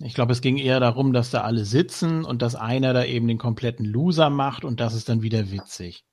Ich 0.00 0.14
glaube, 0.14 0.32
es 0.32 0.40
ging 0.40 0.58
eher 0.58 0.80
darum, 0.80 1.12
dass 1.12 1.30
da 1.30 1.42
alle 1.42 1.64
sitzen 1.64 2.24
und 2.24 2.42
dass 2.42 2.54
einer 2.54 2.92
da 2.92 3.04
eben 3.04 3.26
den 3.28 3.38
kompletten 3.38 3.84
Loser 3.84 4.28
macht 4.28 4.64
und 4.64 4.80
das 4.80 4.94
ist 4.94 5.08
dann 5.08 5.22
wieder 5.22 5.50
witzig. 5.50 6.04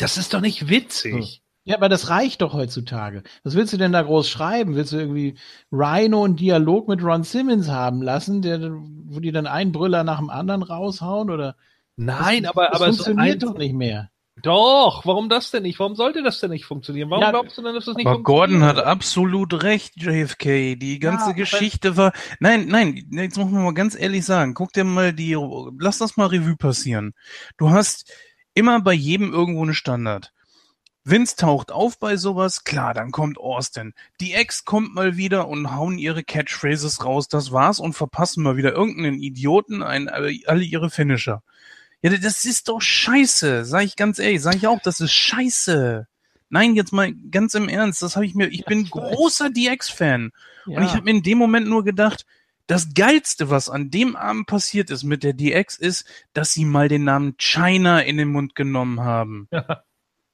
Das 0.00 0.16
ist 0.16 0.34
doch 0.34 0.40
nicht 0.40 0.68
witzig. 0.68 1.42
Ja, 1.64 1.76
aber 1.76 1.88
das 1.90 2.08
reicht 2.08 2.40
doch 2.42 2.54
heutzutage. 2.54 3.22
Was 3.44 3.54
willst 3.54 3.72
du 3.72 3.76
denn 3.76 3.92
da 3.92 4.02
groß 4.02 4.28
schreiben? 4.28 4.74
Willst 4.76 4.92
du 4.92 4.96
irgendwie 4.96 5.34
Rhino 5.70 6.24
einen 6.24 6.36
Dialog 6.36 6.88
mit 6.88 7.02
Ron 7.02 7.22
Simmons 7.22 7.68
haben 7.68 8.00
lassen, 8.02 8.40
der, 8.42 8.60
wo 8.72 9.20
die 9.20 9.30
dann 9.30 9.46
einen 9.46 9.70
Brüller 9.70 10.02
nach 10.02 10.18
dem 10.18 10.30
anderen 10.30 10.62
raushauen? 10.62 11.30
Oder 11.30 11.56
Nein, 11.96 12.44
das, 12.44 12.52
aber, 12.52 12.68
das 12.72 12.80
aber 12.80 12.92
so 12.92 13.04
funktioniert 13.04 13.42
ein- 13.42 13.48
doch 13.48 13.58
nicht 13.58 13.74
mehr. 13.74 14.10
Doch, 14.42 15.04
warum 15.04 15.28
das 15.28 15.50
denn 15.50 15.64
nicht? 15.64 15.78
Warum 15.80 15.94
sollte 15.96 16.22
das 16.22 16.40
denn 16.40 16.48
nicht 16.50 16.64
funktionieren? 16.64 17.10
Warum 17.10 17.22
Ja, 17.22 17.30
glaubst 17.30 17.58
du 17.58 17.62
denn, 17.62 17.74
dass 17.74 17.84
das 17.84 17.94
nicht 17.94 18.06
Aber 18.06 18.22
Gordon 18.22 18.60
funktioniert? 18.60 18.78
hat 18.78 18.84
absolut 18.90 19.62
recht, 19.62 19.92
JFK. 19.96 20.76
Die 20.76 20.98
ganze 20.98 21.24
aber- 21.26 21.34
Geschichte 21.34 21.98
war. 21.98 22.12
Nein, 22.40 22.66
nein, 22.68 23.06
jetzt 23.10 23.36
muss 23.36 23.50
man 23.50 23.64
mal 23.64 23.74
ganz 23.74 23.94
ehrlich 23.94 24.24
sagen. 24.24 24.54
Guck 24.54 24.72
dir 24.72 24.84
mal 24.84 25.12
die. 25.12 25.36
Lass 25.78 25.98
das 25.98 26.16
mal 26.16 26.26
Revue 26.28 26.56
passieren. 26.56 27.12
Du 27.58 27.68
hast 27.68 28.10
immer 28.60 28.80
bei 28.80 28.92
jedem 28.92 29.32
irgendwo 29.32 29.62
eine 29.64 29.74
Standard. 29.74 30.32
Vince 31.02 31.34
taucht 31.36 31.72
auf 31.72 31.98
bei 31.98 32.16
sowas, 32.16 32.62
klar, 32.62 32.92
dann 32.92 33.10
kommt 33.10 33.38
Austin. 33.38 33.94
Die 34.20 34.34
Ex 34.34 34.66
kommt 34.66 34.94
mal 34.94 35.16
wieder 35.16 35.48
und 35.48 35.74
hauen 35.74 35.96
ihre 35.98 36.22
Catchphrases 36.22 37.04
raus, 37.04 37.26
das 37.26 37.52
war's 37.52 37.80
und 37.80 37.94
verpassen 37.94 38.42
mal 38.42 38.56
wieder 38.56 38.72
irgendeinen 38.72 39.18
Idioten 39.18 39.82
ein, 39.82 40.08
alle 40.08 40.62
ihre 40.62 40.90
Finisher. 40.90 41.42
Ja, 42.02 42.10
das 42.16 42.44
ist 42.44 42.68
doch 42.68 42.80
scheiße, 42.80 43.64
sag 43.64 43.82
ich 43.84 43.96
ganz 43.96 44.18
ehrlich, 44.18 44.42
sag 44.42 44.56
ich 44.56 44.66
auch, 44.66 44.80
das 44.82 45.00
ist 45.00 45.12
scheiße. 45.12 46.06
Nein, 46.50 46.74
jetzt 46.74 46.92
mal 46.92 47.12
ganz 47.30 47.54
im 47.54 47.68
Ernst, 47.68 48.02
das 48.02 48.16
habe 48.16 48.26
ich 48.26 48.34
mir, 48.34 48.48
ich 48.48 48.64
bin 48.64 48.80
ich 48.80 48.90
großer 48.90 49.50
DX-Fan 49.50 50.32
Ja. 50.66 50.78
und 50.78 50.84
ich 50.84 50.92
habe 50.92 51.04
mir 51.04 51.12
in 51.12 51.22
dem 51.22 51.38
Moment 51.38 51.66
nur 51.66 51.84
gedacht, 51.84 52.26
das 52.70 52.94
geilste, 52.94 53.50
was 53.50 53.68
an 53.68 53.90
dem 53.90 54.14
Abend 54.14 54.46
passiert 54.46 54.90
ist 54.90 55.02
mit 55.02 55.24
der 55.24 55.32
DX, 55.32 55.76
ist, 55.76 56.08
dass 56.34 56.52
sie 56.52 56.64
mal 56.64 56.88
den 56.88 57.02
Namen 57.02 57.36
China 57.36 57.98
in 58.00 58.16
den 58.16 58.28
Mund 58.28 58.54
genommen 58.54 59.00
haben. 59.00 59.48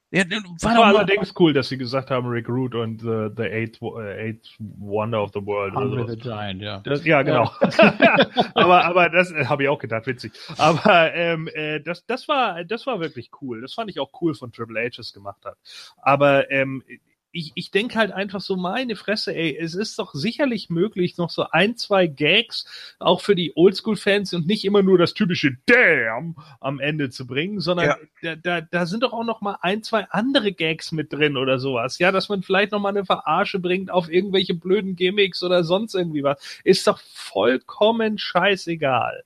Ja, 0.09 0.21
war 0.21 0.29
Das 0.29 0.61
doch 0.61 0.69
war 0.69 0.75
mal, 0.77 0.95
allerdings 0.95 1.33
cool, 1.37 1.51
dass 1.51 1.67
sie 1.67 1.77
gesagt 1.77 2.11
haben, 2.11 2.27
Rick 2.29 2.47
Root 2.47 2.73
und 2.75 3.01
the, 3.01 3.27
the 3.35 3.43
eighth, 3.43 3.81
äh, 3.81 4.29
eighth 4.29 4.55
Wonder 4.57 5.21
of 5.21 5.31
the 5.33 5.45
World. 5.45 5.73
Sowas. 5.73 6.09
the 6.09 6.17
Giant, 6.17 6.61
ja. 6.61 6.79
Das, 6.79 7.03
ja, 7.05 7.23
genau. 7.23 7.51
aber 8.53 8.85
aber 8.85 9.09
das 9.09 9.31
äh, 9.31 9.47
habe 9.47 9.63
ich 9.63 9.69
auch 9.69 9.79
gedacht, 9.79 10.07
witzig. 10.07 10.31
Aber 10.57 11.13
ähm, 11.13 11.49
äh, 11.53 11.81
das 11.81 12.05
das 12.05 12.29
war 12.29 12.63
das 12.63 12.87
war 12.87 13.01
wirklich 13.01 13.31
cool. 13.41 13.59
Das 13.59 13.73
fand 13.73 13.89
ich 13.89 13.99
auch 13.99 14.09
cool 14.21 14.33
von 14.33 14.53
Triple 14.53 14.79
H 14.79 15.01
es 15.01 15.11
gemacht 15.11 15.43
hat. 15.43 15.57
Aber 15.97 16.49
ähm, 16.51 16.83
ich, 17.31 17.51
ich 17.55 17.71
denke 17.71 17.97
halt 17.97 18.11
einfach 18.11 18.41
so, 18.41 18.55
meine 18.55 18.95
Fresse, 18.95 19.35
ey, 19.35 19.55
es 19.55 19.75
ist 19.75 19.99
doch 19.99 20.13
sicherlich 20.13 20.69
möglich, 20.69 21.17
noch 21.17 21.29
so 21.29 21.45
ein, 21.51 21.75
zwei 21.77 22.07
Gags 22.07 22.65
auch 22.99 23.21
für 23.21 23.35
die 23.35 23.53
Oldschool-Fans 23.55 24.33
und 24.33 24.47
nicht 24.47 24.65
immer 24.65 24.81
nur 24.81 24.97
das 24.97 25.13
typische 25.13 25.57
Damn 25.65 26.35
am 26.59 26.79
Ende 26.79 27.09
zu 27.09 27.27
bringen, 27.27 27.59
sondern 27.59 27.87
Ja. 27.87 27.97
da, 28.21 28.35
da, 28.35 28.61
da 28.61 28.85
sind 28.85 29.03
doch 29.03 29.13
auch 29.13 29.25
noch 29.25 29.41
mal 29.41 29.57
ein, 29.61 29.83
zwei 29.83 30.05
andere 30.09 30.51
Gags 30.51 30.91
mit 30.91 31.13
drin 31.13 31.37
oder 31.37 31.59
sowas. 31.59 31.99
Ja, 31.99 32.11
dass 32.11 32.29
man 32.29 32.43
vielleicht 32.43 32.71
noch 32.71 32.79
mal 32.79 32.89
eine 32.89 33.05
Verarsche 33.05 33.59
bringt 33.59 33.91
auf 33.91 34.09
irgendwelche 34.09 34.55
blöden 34.55 34.95
Gimmicks 34.95 35.43
oder 35.43 35.63
sonst 35.63 35.95
irgendwie 35.95 36.23
was. 36.23 36.37
Ist 36.63 36.87
doch 36.87 36.99
vollkommen 36.99 38.17
scheißegal. 38.17 39.23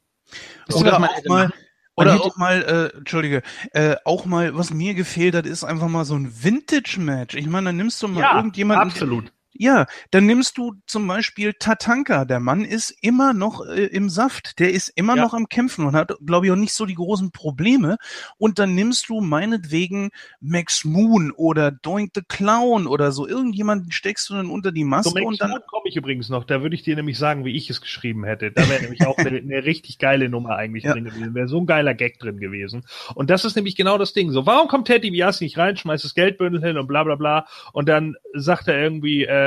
Oder 0.74 0.96
auch 0.96 1.28
mal, 1.28 1.52
oder 1.96 2.22
auch 2.22 2.38
mal, 2.38 2.92
äh, 2.94 2.98
entschuldige, 2.98 3.42
äh, 3.74 3.96
auch 4.06 4.26
mal, 4.26 4.56
was 4.56 4.72
mir 4.72 4.94
gefehlt 4.94 5.36
hat, 5.36 5.46
ist 5.46 5.64
einfach 5.64 5.88
mal 5.88 6.06
so 6.06 6.16
ein 6.16 6.44
Vintage-Match. 6.44 7.36
Ich 7.36 7.48
meine, 7.48 7.68
dann 7.68 7.78
nimmst 7.78 8.02
du 8.02 8.08
mal 8.08 8.38
irgendjemanden, 8.38 8.90
absolut. 8.90 9.34
Ja, 9.54 9.86
dann 10.12 10.26
nimmst 10.26 10.58
du 10.58 10.74
zum 10.88 11.08
Beispiel 11.08 11.54
Tatanka. 11.54 12.26
Der 12.26 12.40
Mann 12.40 12.64
ist 12.64 12.92
immer 13.02 13.34
noch 13.34 13.66
äh, 13.66 13.86
im 13.88 14.10
Saft. 14.10 14.60
Der 14.60 14.72
ist 14.72 14.88
immer 14.96 15.16
Ja. 15.16 15.24
noch 15.24 15.34
am 15.34 15.50
Kämpfen 15.50 15.86
und 15.86 15.94
hat, 15.96 16.14
glaube 16.26 16.46
ich, 16.46 16.52
auch 16.52 16.56
nicht 16.58 16.74
so 16.74 16.86
die 16.86 16.96
großen 16.96 17.32
Probleme. 17.32 17.98
Und 18.38 18.60
dann 18.60 18.76
nimmst 18.76 19.10
du 19.10 19.20
meinetwegen 19.22 20.12
Max 20.40 20.86
Moon 20.86 21.32
oder 21.32 21.72
Doink 21.72 22.12
the 22.16 22.22
Clown 22.28 22.88
oder 22.88 23.12
so. 23.12 23.28
Irgendjemanden 23.28 23.92
steckst 23.92 24.30
du 24.30 24.36
dann 24.36 24.50
unter 24.50 24.72
die 24.72 24.84
Maske 24.86 25.14
Max 25.14 25.26
und 25.26 25.42
dann. 25.42 25.52
Komme 25.70 25.84
ich 25.86 25.96
übrigens 25.98 26.30
noch. 26.30 26.46
Da 26.46 26.62
würde 26.62 26.76
ich 26.76 26.84
dir 26.84 26.96
nämlich 26.96 27.18
sagen, 27.18 27.44
wie 27.46 27.56
ich 27.56 27.70
es 27.70 27.82
geschrieben 27.82 28.24
hätte. 28.24 28.52
Da 28.52 28.68
wäre 28.70 28.82
nämlich 28.82 29.06
auch 29.06 29.18
eine, 29.18 29.38
eine 29.38 29.66
richtig 29.66 29.98
geile 30.00 30.30
Nummer 30.30 30.56
eigentlich 30.56 30.84
Ja. 30.86 30.94
drin 30.94 31.04
gewesen. 31.06 31.36
Wäre 31.36 31.48
so 31.48 31.60
ein 31.60 31.66
geiler 31.66 31.94
Gag 31.94 32.20
drin 32.20 32.40
gewesen. 32.40 32.84
Und 33.16 33.30
das 33.30 33.44
ist 33.46 33.56
nämlich 33.56 33.76
genau 33.76 33.98
das 33.98 34.14
Ding. 34.14 34.32
So, 34.32 34.46
warum 34.46 34.68
kommt 34.70 34.88
Ted 34.88 35.04
DiBiase 35.04 35.44
nicht 35.44 35.58
rein, 35.58 35.76
schmeißt 35.78 36.04
das 36.06 36.16
Geldbündel 36.16 36.62
hin 36.64 36.78
und 36.78 36.88
bla 36.88 37.04
bla 37.04 37.16
bla. 37.16 37.46
Und 37.74 37.90
dann 37.90 38.16
sagt 38.34 38.68
er 38.70 38.82
irgendwie, 38.82 39.26
äh, 39.26 39.41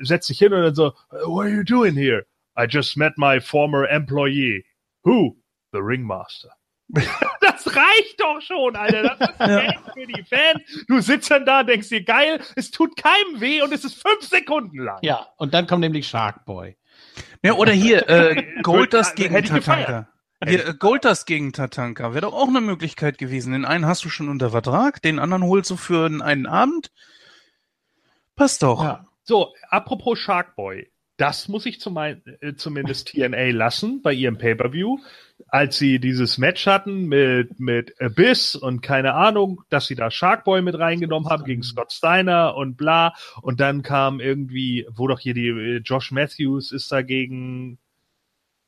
setzt 0.00 0.26
sich 0.26 0.38
hin 0.38 0.52
und 0.52 0.62
dann 0.62 0.74
so, 0.74 0.92
what 1.26 1.46
are 1.46 1.50
you 1.50 1.62
doing 1.64 1.94
here? 1.94 2.26
I 2.56 2.66
just 2.68 2.96
met 2.96 3.14
my 3.16 3.40
former 3.40 3.88
employee. 3.88 4.64
Who? 5.04 5.36
The 5.72 5.80
Ringmaster. 5.80 6.50
Das 7.40 7.66
reicht 7.66 8.20
doch 8.20 8.40
schon, 8.40 8.74
Alter. 8.76 9.02
Das 9.02 9.20
ist 9.30 9.38
Ja. 9.40 9.72
Für 9.92 10.06
die 10.06 10.22
Fans. 10.24 10.84
Du 10.88 11.00
sitzt 11.00 11.30
dann 11.30 11.44
da, 11.46 11.62
denkst 11.62 11.88
dir, 11.88 12.02
geil, 12.02 12.40
es 12.56 12.70
tut 12.70 12.96
keinem 12.96 13.40
weh 13.40 13.62
und 13.62 13.72
es 13.72 13.84
ist 13.84 13.94
fünf 13.94 14.22
Sekunden 14.22 14.78
lang. 14.78 14.98
Ja, 15.02 15.28
und 15.36 15.54
dann 15.54 15.66
kommt 15.66 15.80
nämlich 15.80 16.06
Shark 16.08 16.44
Boy. 16.46 16.76
Ja, 17.42 17.54
oder 17.54 17.72
hier, 17.72 18.08
äh, 18.08 18.44
Goldust 18.62 19.16
gegen. 19.16 19.34
Tatanka. 19.42 20.08
Hier, 20.46 20.68
äh, 20.68 20.74
Goldust 20.74 21.26
gegen 21.26 21.52
Tatanka 21.52 22.12
wäre 22.12 22.22
doch 22.22 22.34
auch 22.34 22.48
eine 22.48 22.60
Möglichkeit 22.60 23.18
gewesen. 23.18 23.52
Den 23.52 23.64
einen 23.64 23.86
hast 23.86 24.04
du 24.04 24.08
schon 24.08 24.28
unter 24.28 24.50
Vertrag, 24.50 25.00
den 25.02 25.18
anderen 25.18 25.44
holst 25.44 25.70
du 25.70 25.76
für 25.76 26.06
einen 26.06 26.46
Abend. 26.46 26.90
Passt 28.36 28.62
doch. 28.62 28.82
Ja. 28.82 29.06
So, 29.22 29.54
apropos 29.70 30.18
Sharkboy. 30.18 30.88
Das 31.16 31.46
muss 31.46 31.64
ich 31.64 31.80
zum, 31.80 31.96
äh, 31.96 32.16
zumindest 32.56 33.08
TNA 33.08 33.50
lassen 33.50 34.02
bei 34.02 34.12
ihrem 34.12 34.36
Pay-Per-View. 34.36 34.98
Als 35.46 35.78
sie 35.78 36.00
dieses 36.00 36.38
Match 36.38 36.66
hatten 36.66 37.06
mit, 37.06 37.60
mit 37.60 38.00
Abyss 38.00 38.56
und 38.56 38.80
keine 38.80 39.14
Ahnung, 39.14 39.62
dass 39.68 39.86
sie 39.86 39.94
da 39.94 40.10
Sharkboy 40.10 40.60
mit 40.62 40.76
reingenommen 40.76 41.30
haben 41.30 41.44
gegen 41.44 41.62
Scott 41.62 41.92
Steiner 41.92 42.56
und 42.56 42.76
bla. 42.76 43.14
Und 43.42 43.60
dann 43.60 43.82
kam 43.82 44.18
irgendwie, 44.18 44.86
wo 44.90 45.06
doch 45.06 45.20
hier 45.20 45.34
die 45.34 45.48
äh, 45.48 45.76
Josh 45.84 46.10
Matthews 46.10 46.72
ist 46.72 46.90
da 46.90 47.02
gegen, 47.02 47.78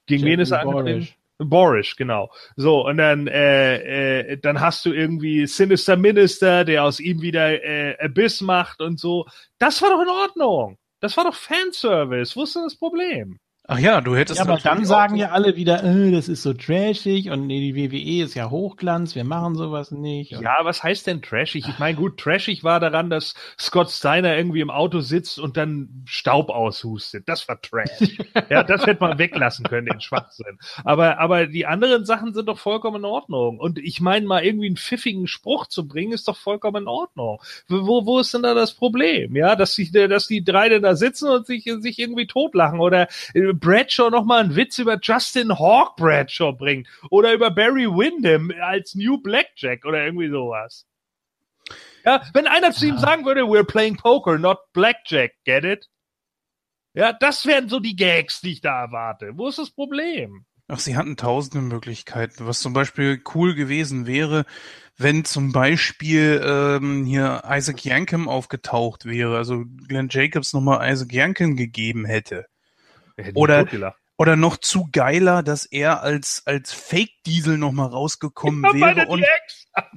gegen 0.06 0.24
wen 0.24 0.38
ist 0.38 0.52
er 0.52 0.60
angetreten? 0.60 1.08
Boris. 1.38 1.86
Boris, 1.86 1.96
genau. 1.96 2.30
So, 2.56 2.86
und 2.86 2.98
dann, 2.98 3.26
äh, 3.26 4.20
äh, 4.32 4.38
dann 4.38 4.60
hast 4.60 4.84
du 4.84 4.92
irgendwie 4.92 5.46
Sinister 5.46 5.96
Minister, 5.96 6.64
der 6.64 6.84
aus 6.84 7.00
ihm 7.00 7.20
wieder 7.22 7.62
äh, 7.62 7.96
Abyss 7.98 8.40
macht 8.40 8.80
und 8.80 8.98
so. 8.98 9.26
Das 9.58 9.80
war 9.82 9.90
doch 9.90 10.02
in 10.02 10.08
Ordnung. 10.08 10.78
Das 11.00 11.16
war 11.16 11.24
doch 11.24 11.34
Fanservice. 11.34 12.36
Wo 12.36 12.44
ist 12.44 12.54
denn 12.56 12.62
das 12.64 12.76
Problem? 12.76 13.38
Ach 13.68 13.80
ja, 13.80 14.00
du 14.00 14.14
hättest 14.14 14.38
Ja, 14.38 14.44
aber 14.44 14.58
dann 14.58 14.84
sagen 14.84 15.16
ja 15.16 15.30
alle 15.30 15.56
wieder, 15.56 15.82
äh, 15.82 16.12
das 16.12 16.28
ist 16.28 16.42
so 16.42 16.52
trashig 16.52 17.30
und 17.30 17.48
nee, 17.48 17.72
die 17.72 17.74
WWE 17.74 18.24
ist 18.24 18.34
ja 18.34 18.48
Hochglanz, 18.48 19.16
wir 19.16 19.24
machen 19.24 19.56
sowas 19.56 19.90
nicht. 19.90 20.30
Ja, 20.30 20.58
was 20.62 20.84
heißt 20.84 21.08
denn 21.08 21.20
trashig? 21.20 21.66
Ich 21.68 21.78
meine, 21.80 21.96
gut, 21.96 22.16
trashig 22.16 22.62
war 22.62 22.78
daran, 22.78 23.10
dass 23.10 23.34
Scott 23.58 23.90
Steiner 23.90 24.36
irgendwie 24.36 24.60
im 24.60 24.70
Auto 24.70 25.00
sitzt 25.00 25.40
und 25.40 25.56
dann 25.56 26.04
Staub 26.04 26.50
aushustet. 26.50 27.28
Das 27.28 27.48
war 27.48 27.60
trash. 27.60 28.18
ja, 28.50 28.62
das 28.62 28.86
hätte 28.86 29.00
man 29.00 29.18
weglassen 29.18 29.64
können, 29.64 29.86
den 29.86 30.00
Schwachsinn. 30.00 30.58
Aber, 30.84 31.18
aber 31.18 31.48
die 31.48 31.66
anderen 31.66 32.04
Sachen 32.04 32.34
sind 32.34 32.46
doch 32.46 32.58
vollkommen 32.58 32.98
in 32.98 33.04
Ordnung. 33.04 33.58
Und 33.58 33.80
ich 33.80 34.00
meine, 34.00 34.26
mal 34.26 34.44
irgendwie 34.44 34.66
einen 34.66 34.76
pfiffigen 34.76 35.26
Spruch 35.26 35.66
zu 35.66 35.88
bringen, 35.88 36.12
ist 36.12 36.28
doch 36.28 36.36
vollkommen 36.36 36.84
in 36.84 36.88
Ordnung. 36.88 37.40
Wo, 37.66 38.06
wo 38.06 38.20
ist 38.20 38.32
denn 38.32 38.44
da 38.44 38.54
das 38.54 38.74
Problem? 38.74 39.34
Ja, 39.34 39.56
dass 39.56 39.74
sich, 39.74 39.90
dass 39.90 40.28
die 40.28 40.44
drei 40.44 40.68
denn 40.68 40.82
da 40.82 40.94
sitzen 40.94 41.28
und 41.28 41.46
sich, 41.46 41.64
sich 41.80 41.98
irgendwie 41.98 42.28
totlachen 42.28 42.78
oder 42.78 43.08
äh, 43.34 43.55
Bradshaw 43.58 44.10
noch 44.10 44.24
mal 44.24 44.42
einen 44.42 44.56
Witz 44.56 44.78
über 44.78 44.98
Justin 45.00 45.58
Hawk 45.58 45.96
Bradshaw 45.96 46.52
bringt 46.52 46.88
oder 47.10 47.32
über 47.32 47.50
Barry 47.50 47.86
Windham 47.86 48.52
als 48.60 48.94
New 48.94 49.18
Blackjack 49.18 49.84
oder 49.84 50.04
irgendwie 50.04 50.30
sowas. 50.30 50.86
Ja, 52.04 52.22
wenn 52.34 52.46
einer 52.46 52.72
zu 52.72 52.86
ihm 52.86 52.98
sagen 52.98 53.24
würde, 53.24 53.42
we're 53.42 53.64
playing 53.64 53.96
poker, 53.96 54.38
not 54.38 54.58
blackjack, 54.72 55.32
get 55.44 55.64
it? 55.64 55.88
Ja, 56.94 57.12
das 57.12 57.44
wären 57.44 57.68
so 57.68 57.80
die 57.80 57.96
Gags, 57.96 58.40
die 58.40 58.52
ich 58.52 58.60
da 58.60 58.82
erwarte. 58.82 59.32
Wo 59.34 59.48
ist 59.48 59.58
das 59.58 59.70
Problem? 59.70 60.46
Ach, 60.68 60.78
sie 60.78 60.96
hatten 60.96 61.16
tausende 61.16 61.60
Möglichkeiten. 61.60 62.46
Was 62.46 62.60
zum 62.60 62.72
Beispiel 62.72 63.22
cool 63.34 63.54
gewesen 63.54 64.06
wäre, 64.06 64.46
wenn 64.96 65.24
zum 65.24 65.52
Beispiel 65.52 66.40
ähm, 66.44 67.04
hier 67.04 67.42
Isaac 67.48 67.84
Yankem 67.84 68.28
aufgetaucht 68.28 69.04
wäre, 69.04 69.36
also 69.36 69.64
Glenn 69.86 70.08
Jacobs 70.10 70.52
nochmal 70.52 70.90
Isaac 70.90 71.12
Yankem 71.12 71.56
gegeben 71.56 72.04
hätte. 72.04 72.46
Oder- 73.34 73.94
Oder 74.18 74.34
noch 74.34 74.56
zu 74.56 74.88
geiler, 74.92 75.42
dass 75.42 75.66
er 75.66 76.00
als, 76.02 76.42
als 76.46 76.72
Fake-Diesel 76.72 77.58
nochmal 77.58 77.88
rausgekommen 77.88 78.62
wäre 78.72 79.08
und, 79.08 79.22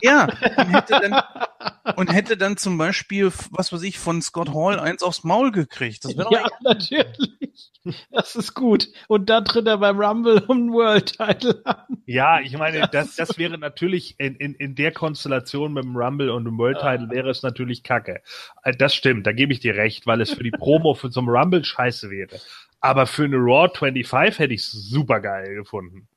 ja, 0.01 0.25
und 0.57 0.73
hätte 0.73 0.99
dann, 0.99 1.95
und 1.95 2.11
hätte 2.13 2.35
dann 2.35 2.57
zum 2.57 2.77
Beispiel, 2.77 3.31
was 3.51 3.71
weiß 3.71 3.81
ich, 3.83 3.97
von 3.97 4.21
Scott 4.21 4.53
Hall 4.53 4.77
eins 4.77 5.03
aufs 5.03 5.23
Maul 5.23 5.53
gekriegt. 5.53 6.03
Das 6.03 6.17
wäre 6.17 6.25
doch 6.25 6.31
ja, 6.33 6.49
natürlich. 6.61 7.71
Das 8.11 8.35
ist 8.35 8.55
gut. 8.55 8.89
Und 9.07 9.29
dann 9.29 9.45
tritt 9.45 9.67
er 9.67 9.77
beim 9.77 9.97
Rumble 9.97 10.43
um 10.49 10.73
World 10.73 11.15
Title 11.17 11.61
an. 11.63 11.85
Ja, 12.05 12.41
ich 12.41 12.57
meine, 12.57 12.89
das, 12.91 13.15
das 13.15 13.37
wäre 13.37 13.57
natürlich 13.57 14.15
in, 14.19 14.35
in, 14.35 14.53
in 14.55 14.75
der 14.75 14.91
Konstellation 14.91 15.71
mit 15.71 15.85
dem 15.85 15.95
Rumble 15.95 16.29
und 16.31 16.43
dem 16.43 16.57
World 16.57 16.79
Title 16.79 17.09
wäre 17.09 17.29
es 17.29 17.41
natürlich 17.41 17.83
kacke. 17.83 18.21
Äh, 18.63 18.75
Das 18.75 18.93
stimmt, 18.93 19.25
da 19.25 19.31
gebe 19.31 19.53
ich 19.53 19.61
dir 19.61 19.75
recht, 19.75 20.05
weil 20.07 20.19
es 20.19 20.33
für 20.33 20.43
die 20.43 20.51
Promo 20.51 20.93
für 20.93 21.09
so 21.09 21.21
einen 21.21 21.29
Rumble 21.29 21.63
scheiße 21.63 22.09
wäre. 22.09 22.41
Aber 22.81 23.07
für 23.07 23.25
eine 23.25 23.37
Raw 23.37 23.69
25 23.73 24.39
hätte 24.39 24.53
ich 24.53 24.61
es 24.61 24.71
super 24.71 25.19
geil 25.19 25.55
gefunden. 25.55 26.07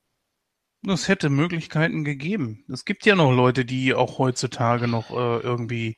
Es 0.87 1.09
hätte 1.09 1.31
Möglichkeiten 1.31 2.03
gegeben. 2.05 2.65
Es 2.69 2.85
gibt 2.85 3.07
ja 3.07 3.15
noch 3.15 3.33
Leute, 3.33 3.65
die 3.65 3.95
auch 3.95 4.19
heutzutage 4.19 4.89
noch 4.89 5.11
äh, 5.11 5.41
irgendwie 5.41 5.97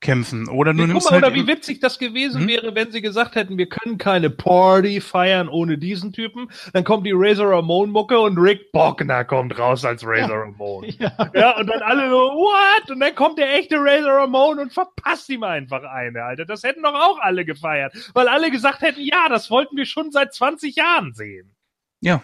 kämpfen. 0.00 0.48
Oder 0.48 0.72
du 0.72 0.82
Nee, 0.82 0.86
nimmst 0.88 1.06
guck 1.08 1.12
mal, 1.12 1.22
halt 1.22 1.32
oder 1.32 1.34
wie 1.42 1.46
witzig 1.48 1.80
das 1.80 1.98
gewesen 1.98 2.42
Hm? 2.42 2.48
wäre, 2.48 2.74
wenn 2.74 2.92
sie 2.92 3.02
gesagt 3.02 3.34
hätten, 3.34 3.58
wir 3.58 3.68
können 3.68 3.98
keine 3.98 4.30
Party 4.30 5.00
feiern 5.00 5.48
ohne 5.48 5.76
diesen 5.78 6.12
Typen. 6.12 6.48
Dann 6.72 6.84
kommt 6.84 7.04
die 7.06 7.12
Razor 7.14 7.50
Ramon 7.50 7.90
Mucke 7.90 8.18
und 8.18 8.38
Rick 8.38 8.70
Bockner 8.72 9.24
kommt 9.24 9.58
raus 9.58 9.84
als 9.84 10.02
Razor 10.06 10.42
Ramon. 10.42 10.84
Ja. 10.98 11.12
Ja, 11.34 11.56
und 11.58 11.66
dann 11.68 11.82
alle 11.82 12.08
so, 12.10 12.16
what? 12.16 12.90
Und 12.90 13.00
dann 13.00 13.14
kommt 13.14 13.38
der 13.38 13.52
echte 13.58 13.76
Razor 13.78 14.12
Ramon 14.12 14.58
und 14.58 14.72
verpasst 14.72 15.28
ihm 15.30 15.42
einfach 15.42 15.82
eine, 15.82 16.22
Alter. 16.24 16.44
Das 16.44 16.62
hätten 16.62 16.82
doch 16.82 16.94
auch 16.94 17.18
alle 17.20 17.44
gefeiert. 17.44 17.92
Weil 18.14 18.28
alle 18.28 18.50
gesagt 18.50 18.82
hätten, 18.82 19.00
ja, 19.00 19.28
das 19.28 19.50
wollten 19.50 19.76
wir 19.76 19.86
schon 19.86 20.10
seit 20.12 20.32
20 20.34 20.76
Jahren 20.76 21.12
sehen. 21.14 21.50
Ja. 22.00 22.22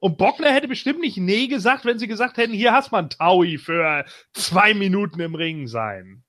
Und 0.00 0.16
Bockner 0.16 0.52
hätte 0.52 0.66
bestimmt 0.66 1.00
nicht 1.00 1.18
nee 1.18 1.46
gesagt, 1.46 1.84
wenn 1.84 1.98
sie 1.98 2.08
gesagt 2.08 2.38
hätten, 2.38 2.54
hier 2.54 2.72
hast 2.72 2.90
man 2.90 3.10
Taui 3.10 3.58
für 3.58 4.04
zwei 4.32 4.74
Minuten 4.74 5.20
im 5.20 5.34
Ring 5.34 5.66
sein. 5.66 6.24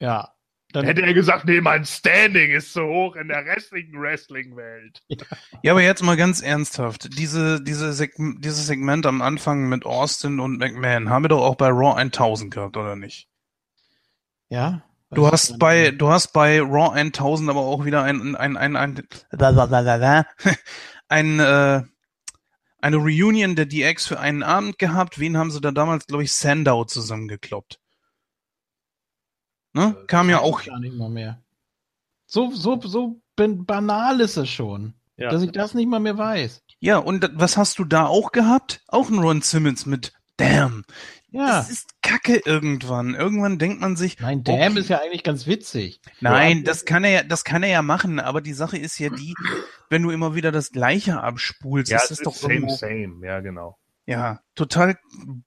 ja. 0.00 0.30
Dann, 0.72 0.86
Hätte 0.86 1.02
er 1.02 1.14
gesagt, 1.14 1.44
nee, 1.44 1.60
mein 1.60 1.84
Standing 1.84 2.50
ist 2.50 2.72
zu 2.72 2.82
hoch 2.82 3.14
in 3.14 3.28
der 3.28 3.44
restlichen 3.44 3.96
Wrestling-Welt. 3.96 5.02
Ja, 5.62 5.70
aber 5.70 5.82
jetzt 5.82 6.02
mal 6.02 6.16
ganz 6.16 6.42
ernsthaft. 6.42 7.16
Diese, 7.16 7.62
diese 7.62 7.92
Seg 7.92 8.14
dieses 8.40 8.66
Segment 8.66 9.06
am 9.06 9.22
Anfang 9.22 9.68
mit 9.68 9.86
Austin 9.86 10.40
und 10.40 10.58
McMahon 10.58 11.10
haben 11.10 11.22
wir 11.22 11.28
doch 11.28 11.44
auch 11.44 11.54
bei 11.54 11.68
Raw 11.68 11.94
1000 11.94 12.52
gehabt, 12.52 12.76
oder 12.76 12.96
nicht? 12.96 13.28
ja. 14.48 14.82
Du 15.10 15.30
hast 15.30 15.60
bei, 15.60 15.92
du 15.92 16.08
hast 16.08 16.32
bei 16.32 16.60
Raw 16.60 16.90
1000 16.92 17.48
aber 17.50 17.60
auch 17.60 17.84
wieder 17.84 18.02
ein, 18.02 18.34
ein, 18.34 18.56
ein, 18.56 18.76
ein, 18.76 18.76
ein, 18.76 18.98
äh, 21.38 21.82
eine 22.84 22.96
Reunion 22.98 23.56
der 23.56 23.64
DX 23.66 24.06
für 24.06 24.20
einen 24.20 24.42
Abend 24.42 24.78
gehabt. 24.78 25.18
Wen 25.18 25.38
haben 25.38 25.50
sie 25.50 25.60
da 25.60 25.70
damals, 25.72 26.06
glaube 26.06 26.22
ich, 26.24 26.32
Sandow 26.34 26.84
zusammengekloppt? 26.84 27.80
Ne? 29.72 29.96
Kam 30.06 30.28
ja 30.30 30.40
auch, 30.40 30.60
ich 30.60 30.66
Gar 30.66 30.80
nicht 30.80 30.94
mal 30.94 31.08
mehr. 31.08 31.42
So, 32.26 32.50
so, 32.52 32.80
so 32.82 33.20
ban- 33.36 33.64
banal 33.64 34.20
ist 34.20 34.36
es 34.36 34.48
schon, 34.50 34.94
Ja. 35.16 35.30
dass 35.30 35.42
ich 35.42 35.50
das 35.52 35.74
nicht 35.74 35.88
mal 35.88 35.98
mehr 36.00 36.18
weiß. 36.18 36.62
ja, 36.80 36.98
und 36.98 37.28
was 37.34 37.56
hast 37.56 37.78
du 37.78 37.84
da 37.84 38.06
auch 38.06 38.32
gehabt? 38.32 38.82
Auch 38.88 39.08
ein 39.08 39.18
Ron 39.18 39.40
Simmons 39.42 39.86
mit 39.86 40.12
Damn. 40.36 40.84
Ja. 41.34 41.58
Das 41.58 41.68
ist 41.68 42.00
Kacke 42.00 42.42
irgendwann. 42.44 43.16
Irgendwann 43.16 43.58
denkt 43.58 43.80
man 43.80 43.96
sich, 43.96 44.20
Nein, 44.20 44.44
Damn 44.44 44.72
okay. 44.72 44.80
ist 44.80 44.88
ja 44.88 45.00
eigentlich 45.00 45.24
ganz 45.24 45.48
witzig. 45.48 46.00
Nein, 46.20 46.62
das 46.62 46.84
kann 46.84 47.02
er 47.02 47.10
ja, 47.10 47.22
das 47.24 47.42
kann 47.42 47.64
er 47.64 47.70
ja 47.70 47.82
machen, 47.82 48.20
aber 48.20 48.40
die 48.40 48.52
Sache 48.52 48.78
ist 48.78 49.00
ja 49.00 49.10
die, 49.10 49.34
wenn 49.90 50.04
du 50.04 50.10
immer 50.10 50.36
wieder 50.36 50.52
das 50.52 50.70
Gleiche 50.70 51.20
abspulst, 51.20 51.90
Ja, 51.90 51.96
ist 51.96 52.04
es 52.04 52.08
das 52.10 52.18
ist 52.18 52.26
doch 52.26 52.36
same, 52.36 52.54
irgendwo, 52.54 52.76
same. 52.76 53.26
Ja, 53.26 53.40
genau. 53.40 53.76
ja, 54.06 54.42
total 54.54 54.96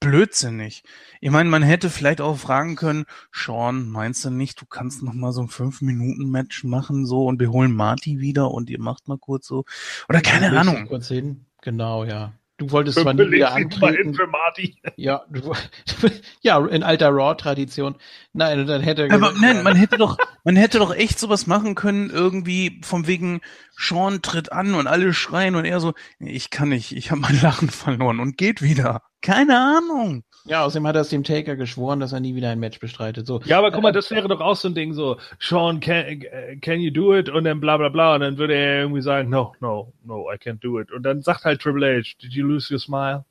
blödsinnig. 0.02 0.84
Ich 1.22 1.32
meine, 1.32 1.50
man 1.50 1.64
hätte 1.64 1.90
vielleicht 1.90 2.20
auch 2.20 2.38
fragen 2.38 2.76
können, 2.76 3.06
Sean, 3.32 3.88
meinst 3.88 4.26
du 4.26 4.30
nicht, 4.30 4.60
du 4.60 4.66
kannst 4.66 5.04
noch 5.04 5.14
mal 5.14 5.32
so 5.32 5.42
ein 5.42 5.48
5-Minuten-Match 5.48 6.66
machen, 6.66 7.06
so, 7.06 7.26
und 7.28 7.40
wir 7.40 7.52
holen 7.52 7.74
Marty 7.74 8.20
wieder 8.20 8.52
und 8.52 8.70
ihr 8.70 8.82
macht 8.82 9.08
mal 9.08 9.18
kurz 9.18 9.48
so, 9.48 9.64
oder 10.10 10.20
keine 10.20 10.50
du 10.50 10.60
Ahnung. 10.60 10.86
Kurz 10.90 11.08
hin. 11.08 11.46
Genau, 11.62 12.04
ja. 12.04 12.34
Du 12.58 12.72
wolltest 12.72 13.00
zwar 13.00 13.14
nie 13.14 13.30
wieder 13.30 13.54
antreten. 13.54 14.10
Infirmati. 14.10 14.82
Ja, 14.96 15.24
du, 15.30 15.54
ja, 16.42 16.66
in 16.66 16.82
alter 16.82 17.10
Raw-Tradition. 17.10 17.96
Nein, 18.34 18.62
und 18.62 18.68
dann 18.68 18.82
hätte 18.82 19.04
er 19.08 19.14
Aber 19.14 19.32
nein, 19.40 19.62
man 19.62 19.76
hätte 19.76 19.98
doch, 19.98 20.18
man 20.44 20.56
hätte 20.56 20.80
doch 20.80 20.94
echt 20.94 21.20
sowas 21.20 21.46
machen 21.46 21.76
können, 21.76 22.10
irgendwie 22.10 22.82
vom 22.84 23.06
wegen 23.06 23.42
Sean 23.78 24.24
tritt 24.24 24.52
an 24.52 24.74
und 24.74 24.88
alle 24.88 25.14
schreien 25.14 25.56
und 25.56 25.66
er 25.66 25.80
so, 25.80 25.94
"Nee, 26.18 26.32
ich 26.32 26.50
kann 26.50 26.70
nicht, 26.70 26.94
ich 26.94 27.12
habe 27.12 27.22
mein 27.22 27.40
Lachen 27.42 27.70
verloren 27.70 28.20
und 28.20 28.38
geht 28.38 28.64
wieder. 28.64 29.04
Keine 29.22 29.58
Ahnung. 29.60 30.24
Ja, 30.48 30.64
außerdem 30.64 30.88
hat 30.88 30.96
er 30.96 31.02
es 31.02 31.10
dem 31.10 31.24
Taker 31.24 31.56
geschworen, 31.56 32.00
dass 32.00 32.14
er 32.14 32.20
nie 32.20 32.36
wieder 32.36 32.50
ein 32.50 32.60
Match 32.60 32.80
bestreitet. 32.80 33.28
So, 33.28 33.42
Ja, 33.46 33.60
aber 33.60 33.72
guck 33.72 33.84
mal, 33.84 33.92
das 33.92 34.10
wäre 34.12 34.28
doch 34.28 34.42
auch 34.42 34.56
so 34.56 34.70
ein 34.70 34.76
Ding 34.76 34.94
so, 34.94 35.18
Sean, 35.40 35.80
can, 35.80 36.22
äh, 36.22 36.58
can 36.58 36.80
you 36.80 36.92
do 36.92 37.16
it? 37.16 37.30
Und 37.30 37.44
dann 37.44 37.60
bla 37.60 37.78
bla 37.78 37.90
bla. 37.90 38.16
Und 38.16 38.22
dann 38.22 38.38
würde 38.38 38.56
er 38.56 38.82
irgendwie 38.82 39.02
sagen, 39.02 39.30
no, 39.30 39.54
no, 39.60 39.94
no, 40.04 40.32
I 40.32 40.36
can't 40.36 40.60
do 40.62 40.80
it. 40.80 40.92
Und 40.92 41.04
dann 41.04 41.22
sagt 41.22 41.46
halt 41.46 41.62
Triple 41.62 41.86
H, 42.00 42.16
did 42.22 42.34
you 42.34 42.46
lose 42.46 42.74
your 42.74 42.80
smile? 42.80 43.26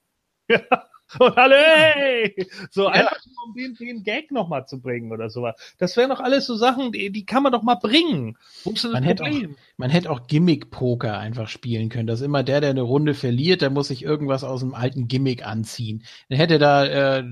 Ja. 1.12 1.18
Und 1.26 1.38
alle, 1.38 1.56
hey! 1.56 2.48
So 2.70 2.86
einfach 2.88 3.18
nur, 3.26 3.44
um 3.46 3.54
den, 3.54 3.74
den 3.74 4.02
Gag 4.02 4.30
nochmal 4.30 4.66
zu 4.66 4.80
bringen 4.80 5.12
oder 5.12 5.30
sowas. 5.30 5.54
Das 5.78 5.96
wären 5.96 6.10
doch 6.10 6.20
alles 6.20 6.46
so 6.46 6.56
Sachen, 6.56 6.92
die, 6.92 7.10
die 7.10 7.24
kann 7.24 7.42
man 7.42 7.52
doch 7.52 7.62
mal 7.62 7.76
bringen. 7.76 8.36
Wo 8.64 8.72
ist 8.72 8.84
das 8.84 8.92
Man 8.92 9.02
hätte, 9.04 9.22
auch, 9.24 9.30
man 9.76 9.90
hätte 9.90 10.10
auch 10.10 10.26
Gimmick-Poker 10.26 11.18
einfach 11.18 11.48
spielen 11.48 11.88
können. 11.88 12.06
Dass 12.06 12.20
immer 12.20 12.42
der, 12.42 12.60
der 12.60 12.70
eine 12.70 12.82
Runde 12.82 13.14
verliert, 13.14 13.62
der 13.62 13.70
muss 13.70 13.88
sich 13.88 14.02
irgendwas 14.02 14.44
aus 14.44 14.60
dem 14.60 14.74
alten 14.74 15.08
Gimmick 15.08 15.46
anziehen. 15.46 16.04
Dann 16.28 16.38
hätte 16.38 16.58
da 16.58 16.84
äh, 16.84 17.24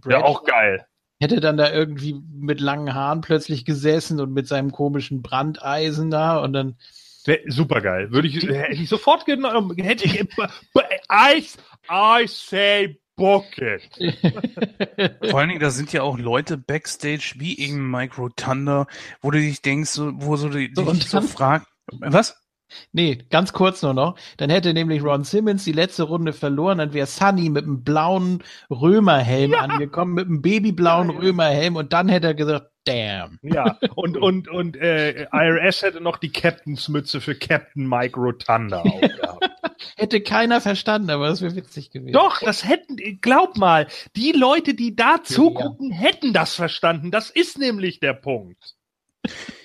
Brad 0.00 0.12
Ja, 0.12 0.24
auch 0.24 0.44
geil. 0.44 0.84
hätte 1.20 1.40
dann 1.40 1.56
da 1.56 1.72
irgendwie 1.72 2.20
mit 2.32 2.60
langen 2.60 2.94
Haaren 2.94 3.20
plötzlich 3.20 3.64
gesessen 3.64 4.20
und 4.20 4.32
mit 4.32 4.48
seinem 4.48 4.72
komischen 4.72 5.22
Brandeisen 5.22 6.10
da 6.10 6.38
und 6.38 6.52
dann 6.52 6.76
super 7.46 7.80
geil. 7.80 8.10
Würde 8.10 8.26
ich, 8.26 8.42
hätte 8.42 8.72
ich 8.72 8.88
sofort 8.88 9.26
genommen. 9.26 9.76
Hätte 9.78 10.04
ich, 10.06 10.20
I, 11.10 11.44
I 11.88 12.26
say 12.26 12.98
book 13.16 13.46
it. 13.58 13.88
Vor 15.30 15.38
allen 15.38 15.48
Dingen, 15.48 15.60
da 15.60 15.70
sind 15.70 15.92
ja 15.92 16.02
auch 16.02 16.18
Leute 16.18 16.56
backstage 16.56 17.34
wie 17.38 17.58
eben 17.58 17.90
Micro 17.90 18.28
Thunder, 18.30 18.86
wo 19.20 19.30
du 19.30 19.38
dich 19.38 19.62
denkst, 19.62 19.90
so, 19.90 20.12
wo 20.14 20.36
so 20.36 20.48
die, 20.48 20.72
So, 20.74 20.90
dich 20.92 21.08
so 21.08 21.20
fragt, 21.20 21.66
was? 21.90 22.42
Nee, 22.92 23.18
ganz 23.30 23.52
kurz 23.52 23.82
nur 23.82 23.94
noch. 23.94 24.16
Dann 24.38 24.50
hätte 24.50 24.72
nämlich 24.72 25.02
Ron 25.02 25.24
Simmons 25.24 25.64
die 25.64 25.72
letzte 25.72 26.04
Runde 26.04 26.32
verloren, 26.32 26.78
dann 26.78 26.92
wäre 26.94 27.06
Sunny 27.06 27.50
mit 27.50 27.64
einem 27.64 27.84
blauen 27.84 28.42
Römerhelm 28.70 29.54
angekommen, 29.54 30.14
mit 30.14 30.26
einem 30.26 30.42
babyblauen 30.42 31.08
Ja, 31.08 31.14
ja. 31.14 31.20
Römerhelm 31.20 31.76
und 31.76 31.92
dann 31.92 32.08
hätte 32.08 32.28
er 32.28 32.34
gesagt, 32.34 32.70
damn. 32.84 33.38
Ja, 33.42 33.78
und, 33.94 34.16
und, 34.16 34.48
und 34.48 34.76
äh, 34.76 35.26
IRS 35.32 35.82
hätte 35.82 36.00
noch 36.00 36.16
die 36.16 36.32
Captainsmütze 36.32 37.20
für 37.20 37.34
Captain 37.34 37.86
Mike 37.86 38.18
Rotunda 38.18 38.80
aufgehabt. 38.80 39.51
Hätte 39.96 40.20
keiner 40.20 40.60
verstanden, 40.60 41.10
aber 41.10 41.28
das 41.28 41.40
wäre 41.40 41.56
witzig 41.56 41.90
gewesen. 41.90 42.12
Doch, 42.12 42.40
das 42.40 42.64
hätten, 42.64 42.96
glaub 43.20 43.56
mal, 43.56 43.86
die 44.16 44.32
Leute, 44.32 44.74
die 44.74 44.96
da 44.96 45.22
zugucken, 45.22 45.90
hätten 45.90 46.32
das 46.32 46.54
verstanden. 46.54 47.10
Das 47.10 47.30
ist 47.30 47.58
nämlich 47.58 48.00
der 48.00 48.14
Punkt. 48.14 48.76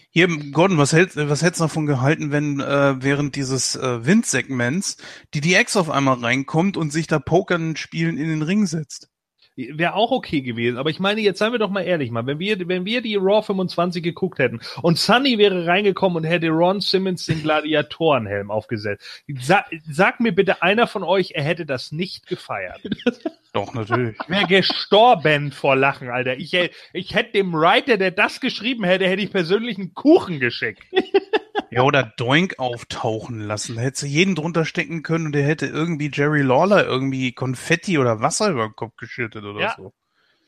Hier, 0.09 0.27
Gordon, 0.51 0.77
was, 0.77 0.93
hält, 0.93 1.15
was 1.15 1.43
hättest 1.43 1.59
du 1.59 1.65
davon 1.65 1.85
gehalten, 1.85 2.31
wenn 2.31 2.59
äh, 2.59 2.95
während 3.03 3.35
dieses 3.35 3.75
äh, 3.75 4.05
Windsegments 4.05 4.97
die 5.33 5.41
DX 5.41 5.77
auf 5.77 5.89
einmal 5.89 6.17
reinkommt 6.17 6.75
und 6.75 6.91
sich 6.91 7.07
da 7.07 7.19
Pokern 7.19 7.75
spielen 7.75 8.17
in 8.17 8.27
den 8.27 8.41
Ring 8.41 8.65
setzt? 8.65 9.09
Wäre 9.57 9.95
auch 9.95 10.11
okay 10.11 10.41
gewesen. 10.41 10.77
Aber 10.77 10.91
ich 10.91 10.99
meine, 10.99 11.19
jetzt 11.19 11.39
seien 11.39 11.51
wir 11.51 11.57
doch 11.57 11.71
mal 11.71 11.81
ehrlich, 11.81 12.11
mal, 12.11 12.27
wenn 12.27 12.37
wir, 12.37 12.67
wenn 12.67 12.85
wir 12.85 13.01
die 13.01 13.15
Raw 13.15 13.41
25 13.41 14.03
geguckt 14.03 14.37
hätten 14.37 14.59
und 14.83 14.99
Sunny 14.99 15.39
wäre 15.39 15.65
reingekommen 15.65 16.17
und 16.17 16.23
hätte 16.25 16.49
Ron 16.49 16.79
Simmons 16.79 17.25
den 17.25 17.41
Gladiatorenhelm 17.41 18.51
aufgesetzt. 18.51 19.23
Sa 19.39 19.65
sag 19.89 20.19
mir 20.19 20.31
bitte 20.31 20.61
einer 20.61 20.85
von 20.85 21.03
euch, 21.03 21.31
er 21.33 21.43
hätte 21.43 21.65
das 21.65 21.91
nicht 21.91 22.27
gefeiert. 22.27 22.81
Doch, 23.53 23.73
natürlich. 23.73 24.15
wäre 24.27 24.45
gestorben 24.45 25.51
vor 25.51 25.75
Lachen, 25.75 26.09
Alter. 26.09 26.37
Ich, 26.37 26.53
ich 26.93 27.15
hätte 27.15 27.31
dem 27.31 27.51
Writer, 27.53 27.97
der 27.97 28.11
das 28.11 28.39
geschrieben 28.39 28.83
hätte, 28.83 29.07
hätte 29.07 29.23
ich 29.23 29.31
persönlich 29.31 29.79
einen 29.79 29.95
Kuchen 29.95 30.39
geschickt. 30.39 30.83
Ja, 31.69 31.81
oder 31.83 32.03
Doink 32.03 32.59
auftauchen 32.59 33.41
lassen. 33.41 33.75
Da 33.75 33.81
hättest 33.81 34.03
du 34.03 34.07
jeden 34.07 34.35
drunter 34.35 34.63
stecken 34.65 35.03
können 35.03 35.27
und 35.27 35.31
der 35.33 35.43
hätte 35.43 35.65
irgendwie 35.67 36.09
Jerry 36.13 36.41
Lawler 36.41 36.85
irgendwie 36.85 37.33
Konfetti 37.33 37.97
oder 37.97 38.21
Wasser 38.21 38.49
über 38.51 38.67
den 38.67 38.75
Kopf 38.75 38.95
geschüttet 38.97 39.43
oder 39.43 39.59
Ja. 39.59 39.73
so. 39.77 39.93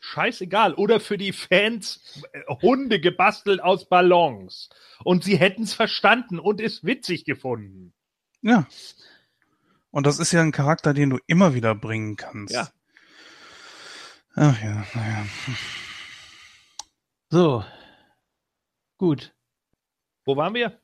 Scheißegal. 0.02 0.76
Oder 0.76 1.02
für 1.02 1.18
die 1.18 1.34
Fans 1.34 2.24
äh, 2.32 2.42
Hunde 2.62 3.02
gebastelt 3.02 3.62
aus 3.62 3.90
Ballons. 3.90 4.70
Und 5.04 5.26
sie 5.26 5.38
hätten 5.38 5.64
es 5.64 5.74
verstanden 5.74 6.40
und 6.40 6.62
es 6.62 6.86
witzig 6.86 7.26
gefunden. 7.26 7.94
Ja. 8.42 8.66
Und 9.92 10.06
das 10.08 10.20
ist 10.20 10.32
ja 10.32 10.42
ein 10.42 10.54
Charakter, 10.54 10.94
den 10.94 11.10
du 11.10 11.18
immer 11.28 11.54
wieder 11.54 11.76
bringen 11.76 12.16
kannst. 12.16 12.54
Ja. 12.54 12.70
Ach 14.36 14.62
ja, 14.62 14.86
naja. 14.94 15.26
So. 17.30 17.66
Gut. 18.98 19.34
Wo 20.26 20.38
waren 20.38 20.54
wir? 20.54 20.80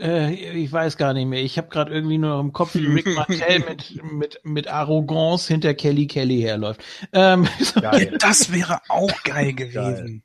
Äh, 0.00 0.32
ich 0.34 0.72
weiß 0.72 0.96
gar 0.96 1.12
nicht 1.12 1.26
mehr. 1.26 1.42
Ich 1.42 1.58
habe 1.58 1.68
gerade 1.68 1.92
irgendwie 1.92 2.18
nur 2.18 2.40
im 2.40 2.52
Kopf, 2.52 2.74
wie 2.74 2.86
Rick 2.86 3.06
Martell 3.14 3.60
mit, 3.68 4.02
mit, 4.12 4.40
mit 4.44 4.68
Arroganz 4.68 5.46
hinter 5.46 5.74
Kelly 5.74 6.06
Kelly 6.06 6.40
herläuft. 6.40 6.82
Ähm. 7.12 7.48
Das 8.18 8.52
wäre 8.52 8.80
auch 8.88 9.22
geil 9.24 9.52
gewesen. 9.54 10.22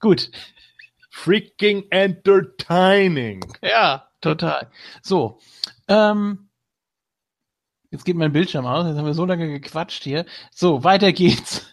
gut. 0.00 0.30
Freaking 1.10 1.84
entertaining. 1.90 3.44
Ja, 3.62 4.08
total. 4.20 4.70
So. 5.02 5.38
Ähm, 5.88 6.48
jetzt 7.90 8.04
geht 8.04 8.16
mein 8.16 8.32
Bildschirm 8.32 8.64
aus. 8.64 8.86
Jetzt 8.86 8.96
haben 8.96 9.06
wir 9.06 9.14
so 9.14 9.26
lange 9.26 9.48
gequatscht 9.48 10.04
hier. 10.04 10.24
So, 10.52 10.84
weiter 10.84 11.12
geht's. 11.12 11.70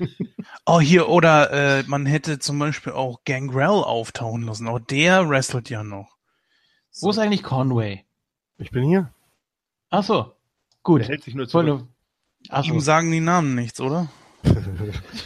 Oh, 0.65 0.81
hier, 0.81 1.07
oder 1.09 1.79
äh, 1.79 1.83
man 1.87 2.05
hätte 2.05 2.37
zum 2.39 2.59
Beispiel 2.59 2.93
auch 2.93 3.23
Gangrel 3.23 3.83
auftauchen 3.83 4.43
lassen. 4.43 4.67
Auch 4.67 4.79
der 4.79 5.27
wrestelt 5.29 5.69
ja 5.69 5.83
noch. 5.83 6.18
Wo 7.01 7.09
ist 7.09 7.17
eigentlich 7.19 7.43
Conway? 7.43 8.03
Ich 8.57 8.71
bin 8.71 8.83
hier. 8.83 9.13
Ach 9.89 10.03
so. 10.03 10.33
Gut. 10.83 11.01
Der 11.01 11.07
hält 11.09 11.23
sich 11.23 11.35
nur 11.35 11.47
zurück. 11.47 11.85
Ach 12.49 12.63
so. 12.63 12.73
Ihm 12.73 12.79
sagen 12.79 13.11
die 13.11 13.19
Namen 13.19 13.55
nichts, 13.55 13.79
oder? 13.79 14.09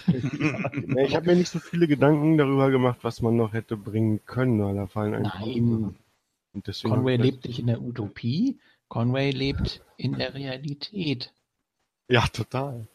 Ich 0.08 1.16
habe 1.16 1.27
mir 1.27 1.35
nicht 1.35 1.50
so 1.50 1.59
viele 1.59 1.88
Gedanken 1.88 2.38
darüber 2.38 2.72
gemacht, 2.72 3.00
was 3.03 3.22
man 3.22 3.35
noch 3.35 3.53
hätte 3.53 3.77
bringen 3.77 4.22
können, 4.25 4.64
weil 4.64 4.75
da 4.75 4.88
fallen 4.88 5.14
einfach. 5.14 5.40
Nein. 5.40 5.95
Und 6.53 6.67
deswegen 6.67 6.93
Conway 6.95 7.17
lebt 7.17 7.45
nicht 7.45 7.59
in 7.59 7.67
der 7.67 7.82
Utopie. 7.82 8.59
Conway 8.88 9.32
lebt 9.32 9.82
in 9.98 10.17
der 10.17 10.33
Realität. 10.33 11.33
Ja, 12.08 12.27
total. 12.27 12.88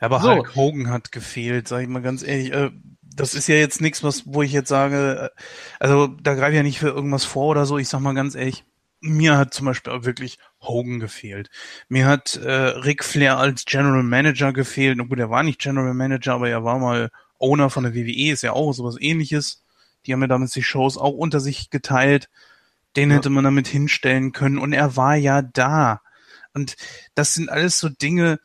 Aber 0.00 0.20
So. 0.20 0.30
Hulk 0.30 0.56
Hogan 0.56 0.90
hat 0.90 1.12
gefehlt, 1.12 1.68
sag 1.68 1.82
ich 1.82 1.88
mal 1.88 2.02
ganz 2.02 2.22
ehrlich. 2.22 2.52
Äh, 2.52 2.70
das 3.16 3.34
ist 3.34 3.48
ja 3.48 3.56
jetzt 3.56 3.80
nichts, 3.80 4.02
was, 4.02 4.22
wo 4.26 4.42
ich 4.42 4.52
jetzt 4.52 4.68
sage, 4.68 5.32
äh, 5.34 5.40
also 5.80 6.06
da 6.08 6.34
greife 6.34 6.52
ich 6.52 6.56
ja 6.56 6.62
nicht 6.62 6.78
für 6.78 6.88
irgendwas 6.88 7.24
vor 7.24 7.46
oder 7.48 7.66
so. 7.66 7.78
Ich 7.78 7.88
sag 7.88 8.00
mal 8.00 8.14
ganz 8.14 8.34
ehrlich, 8.34 8.64
mir 9.00 9.36
hat 9.36 9.54
zum 9.54 9.66
Beispiel 9.66 9.92
auch 9.92 10.04
wirklich 10.04 10.38
Hogan 10.60 11.00
gefehlt. 11.00 11.50
Mir 11.88 12.06
hat 12.06 12.36
äh, 12.36 12.50
Ric 12.50 13.04
Flair 13.04 13.38
als 13.38 13.64
General 13.64 14.02
Manager 14.02 14.52
gefehlt. 14.52 14.96
Na 14.98 15.04
gut, 15.04 15.18
er 15.18 15.30
war 15.30 15.42
nicht 15.42 15.60
General 15.60 15.94
Manager, 15.94 16.34
aber 16.34 16.48
er 16.48 16.64
war 16.64 16.78
mal 16.78 17.10
Owner 17.38 17.70
von 17.70 17.84
der 17.84 17.94
WWE, 17.94 18.32
ist 18.32 18.42
ja 18.42 18.52
auch 18.52 18.72
sowas 18.72 18.96
ähnliches. 18.98 19.62
Die 20.06 20.12
haben 20.12 20.22
ja 20.22 20.28
damals 20.28 20.52
die 20.52 20.62
Shows 20.62 20.96
auch 20.96 21.12
unter 21.12 21.40
sich 21.40 21.70
geteilt. 21.70 22.28
Den 22.96 23.10
Ja. 23.10 23.16
hätte 23.16 23.30
man 23.30 23.44
damit 23.44 23.68
hinstellen 23.68 24.32
können 24.32 24.58
und 24.58 24.72
er 24.72 24.96
war 24.96 25.16
ja 25.16 25.42
da. 25.42 26.00
Und 26.54 26.76
das 27.14 27.34
sind 27.34 27.50
alles 27.50 27.78
so 27.78 27.90
Dinge, 27.90 28.40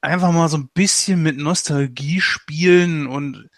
einfach 0.00 0.32
mal 0.32 0.48
so 0.48 0.56
ein 0.58 0.68
bisschen 0.74 1.22
mit 1.22 1.36
Nostalgie 1.36 2.20
spielen 2.20 3.06
und 3.06 3.48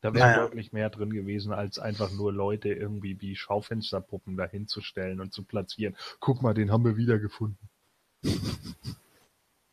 Da 0.00 0.14
wäre 0.14 0.28
Naja. 0.28 0.42
deutlich 0.44 0.72
mehr 0.72 0.90
drin 0.90 1.12
gewesen, 1.12 1.52
als 1.52 1.78
einfach 1.80 2.12
nur 2.12 2.32
Leute 2.32 2.68
irgendwie 2.68 3.20
wie 3.20 3.34
Schaufensterpuppen 3.34 4.36
dahinzustellen 4.36 5.20
und 5.20 5.32
zu 5.32 5.42
platzieren. 5.42 5.96
Guck 6.20 6.40
mal, 6.40 6.54
den 6.54 6.70
haben 6.70 6.84
wir 6.84 6.96
wiedergefunden. 6.96 7.58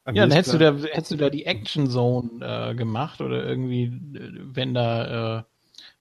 Ja, 0.07 0.21
dann 0.21 0.31
hättest 0.31 0.53
du, 0.53 0.57
da, 0.59 0.75
hättest 0.75 1.11
du 1.11 1.15
da 1.15 1.29
die 1.29 1.45
Action 1.45 1.89
Zone 1.89 2.39
äh, 2.41 2.75
gemacht 2.75 3.21
oder 3.21 3.43
irgendwie, 3.43 3.85
äh, 3.85 4.31
wenn 4.55 4.73
da 4.73 5.39
äh, 5.39 5.43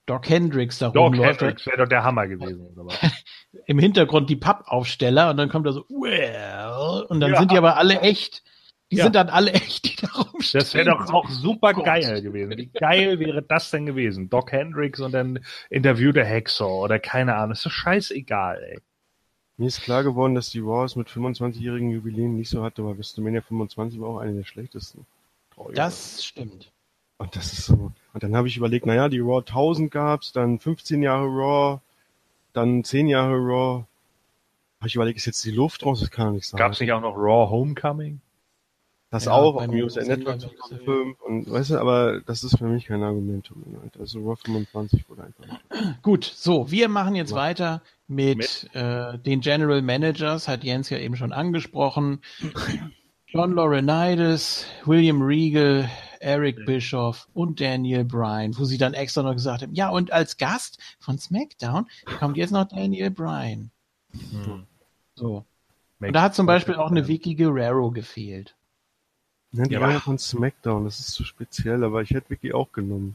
Doc 0.07 0.28
Hendricks 0.28 0.78
da 0.78 0.91
Doc 0.91 1.12
rumläuft, 1.12 1.41
Hendricks 1.41 1.66
wäre 1.66 1.78
doch 1.78 1.89
der 1.89 2.05
Hammer 2.05 2.26
gewesen. 2.28 2.68
Im 3.66 3.78
Hintergrund 3.78 4.28
die 4.28 4.36
Pappaufsteller 4.36 5.31
und 5.31 5.39
dann 5.39 5.49
kommt 5.49 5.66
da 5.66 5.73
so, 5.73 5.86
well, 5.89 7.07
und 7.08 7.20
dann 7.20 7.33
Ja. 7.33 7.39
sind 7.39 7.50
die 7.50 7.58
aber 7.58 7.76
alle 7.78 8.00
echt. 8.00 8.42
Die 8.94 8.98
Ja. 8.98 9.05
sind 9.05 9.16
dann 9.16 9.28
alle 9.28 9.52
echt, 9.55 9.84
die 9.84 9.97
da 10.06 10.08
rumstehen. 10.23 10.60
Das 10.60 10.74
wäre 10.74 10.90
doch 10.90 11.12
auch 11.12 11.28
super 11.28 11.74
geil 11.74 12.23
gewesen. 12.23 12.56
Wie 12.56 12.66
geil 12.66 13.18
wäre 13.18 13.42
das 13.42 13.70
denn 13.70 13.86
gewesen? 13.86 14.31
Doc 14.31 14.52
Hendricks 14.52 15.00
und 15.00 15.12
dann 15.12 15.40
Interview 15.68 16.12
der 16.12 16.24
Hexor 16.24 16.82
oder 16.82 16.98
keine 16.98 17.34
Ahnung. 17.34 17.52
Ist 17.52 17.66
doch 17.66 17.70
scheißegal, 17.70 18.62
ey. 18.62 18.78
Mir 19.56 19.66
ist 19.66 19.82
klar 19.82 20.02
geworden, 20.02 20.34
dass 20.34 20.50
die 20.50 20.60
Raws 20.60 20.97
mit 20.97 21.08
25-jährigen 21.08 21.90
Jubiläen 21.90 22.36
nicht 22.36 22.50
so 22.50 22.62
hatte, 22.62 22.84
weil 22.84 22.97
WrestleMania 22.98 23.40
25 23.42 24.00
war 24.00 24.08
auch 24.10 24.18
eine 24.18 24.34
der 24.34 24.44
schlechtesten. 24.44 25.06
Traurig. 25.55 25.76
Das 25.76 26.24
stimmt. 26.24 26.70
Und 27.18 27.36
das 27.36 27.52
ist 27.52 27.66
so. 27.66 27.92
Und 28.12 28.23
dann 28.23 28.36
habe 28.36 28.48
ich 28.48 28.56
überlegt, 28.56 28.86
naja, 28.86 29.08
die 29.08 29.20
Raw 29.20 29.39
1000 29.39 29.90
gab's, 29.90 30.32
dann 30.32 30.58
15 30.58 31.02
Jahre 31.02 31.26
Raw, 31.26 31.81
dann 32.52 32.82
10 32.84 33.06
Jahre 33.06 33.34
Raw. 33.36 33.84
Hab 34.81 34.86
ich 34.89 34.97
überlegt, 34.97 35.18
ist 35.18 35.26
jetzt 35.26 35.44
die 35.44 35.52
Luft 35.52 35.86
raus? 35.86 36.00
Das 36.00 36.10
kann 36.10 36.26
doch 36.26 36.32
nicht 36.34 36.47
sein. 36.48 36.58
Gab 36.58 36.73
es 36.73 36.81
nicht 36.81 36.92
auch 36.92 37.00
noch 37.00 37.14
Raw 37.16 37.48
Homecoming? 37.48 38.20
Das 39.15 39.26
Ja, 39.26 39.33
auf 39.33 39.62
dem 39.62 39.70
USA 39.70 40.01
USA 40.01 40.17
Network 40.17 40.43
Wechsel. 40.43 40.57
2005 40.59 41.20
und 41.20 41.49
weißt 41.49 41.70
du, 41.70 41.78
aber 41.78 42.20
das 42.26 42.43
ist 42.43 42.59
für 42.59 42.65
mich 42.65 42.86
kein 42.86 43.01
Argument. 43.05 43.49
Also 43.97 44.18
Raw 44.18 44.34
25 44.34 45.09
wurde 45.09 45.23
einfach 45.23 45.47
nicht. 45.47 45.62
Gut, 46.02 46.25
so, 46.25 46.68
wir 46.68 46.89
machen 46.89 47.15
jetzt 47.15 47.33
weiter 47.33 47.81
mit, 48.09 48.39
Mit? 48.39 48.75
Äh, 48.75 49.17
den 49.20 49.41
General 49.41 49.83
Managers, 49.83 50.49
hat 50.49 50.65
Jens 50.65 50.91
ja 50.91 50.99
eben 50.99 51.15
schon 51.15 51.33
angesprochen. 51.33 52.23
John 53.28 53.52
Laurinaitis, 53.52 54.67
William 54.84 55.23
Regal, 55.23 55.89
Eric 56.18 56.67
Bischoff 56.67 57.28
und 57.34 57.60
Daniel 57.60 58.05
Bryan, 58.05 58.59
wo 58.59 58.65
sie 58.65 58.78
dann 58.78 58.94
extra 58.94 59.23
noch 59.23 59.34
gesagt 59.34 59.62
haben, 59.62 59.75
ja, 59.75 59.91
und 59.91 60.12
als 60.12 60.39
Gast 60.39 60.81
von 60.99 61.18
SmackDown 61.18 61.86
kommt 62.18 62.36
jetzt 62.36 62.51
noch 62.51 62.67
Daniel 62.67 63.12
Bryan. 63.12 63.70
Hm. 64.10 64.65
So. 65.15 65.44
Und 66.01 66.12
da 66.12 66.23
hat 66.23 66.34
zum 66.34 66.47
Beispiel 66.47 66.75
auch 66.75 66.91
eine 66.91 67.07
Vicky 67.07 67.36
Guerrero 67.36 67.93
gefehlt. 67.93 68.57
Ja, 69.55 69.65
die 69.65 69.74
Ja, 69.74 69.91
ja 69.91 70.00
von 70.00 70.18
SmackDown, 70.18 70.84
das 70.84 70.99
ist 70.99 71.12
zu 71.12 71.24
speziell, 71.24 71.84
aber 71.84 72.02
ich 72.02 72.10
hätte 72.10 72.31
Vicky 72.31 72.52
auch 72.52 72.73
genommen. 72.73 73.15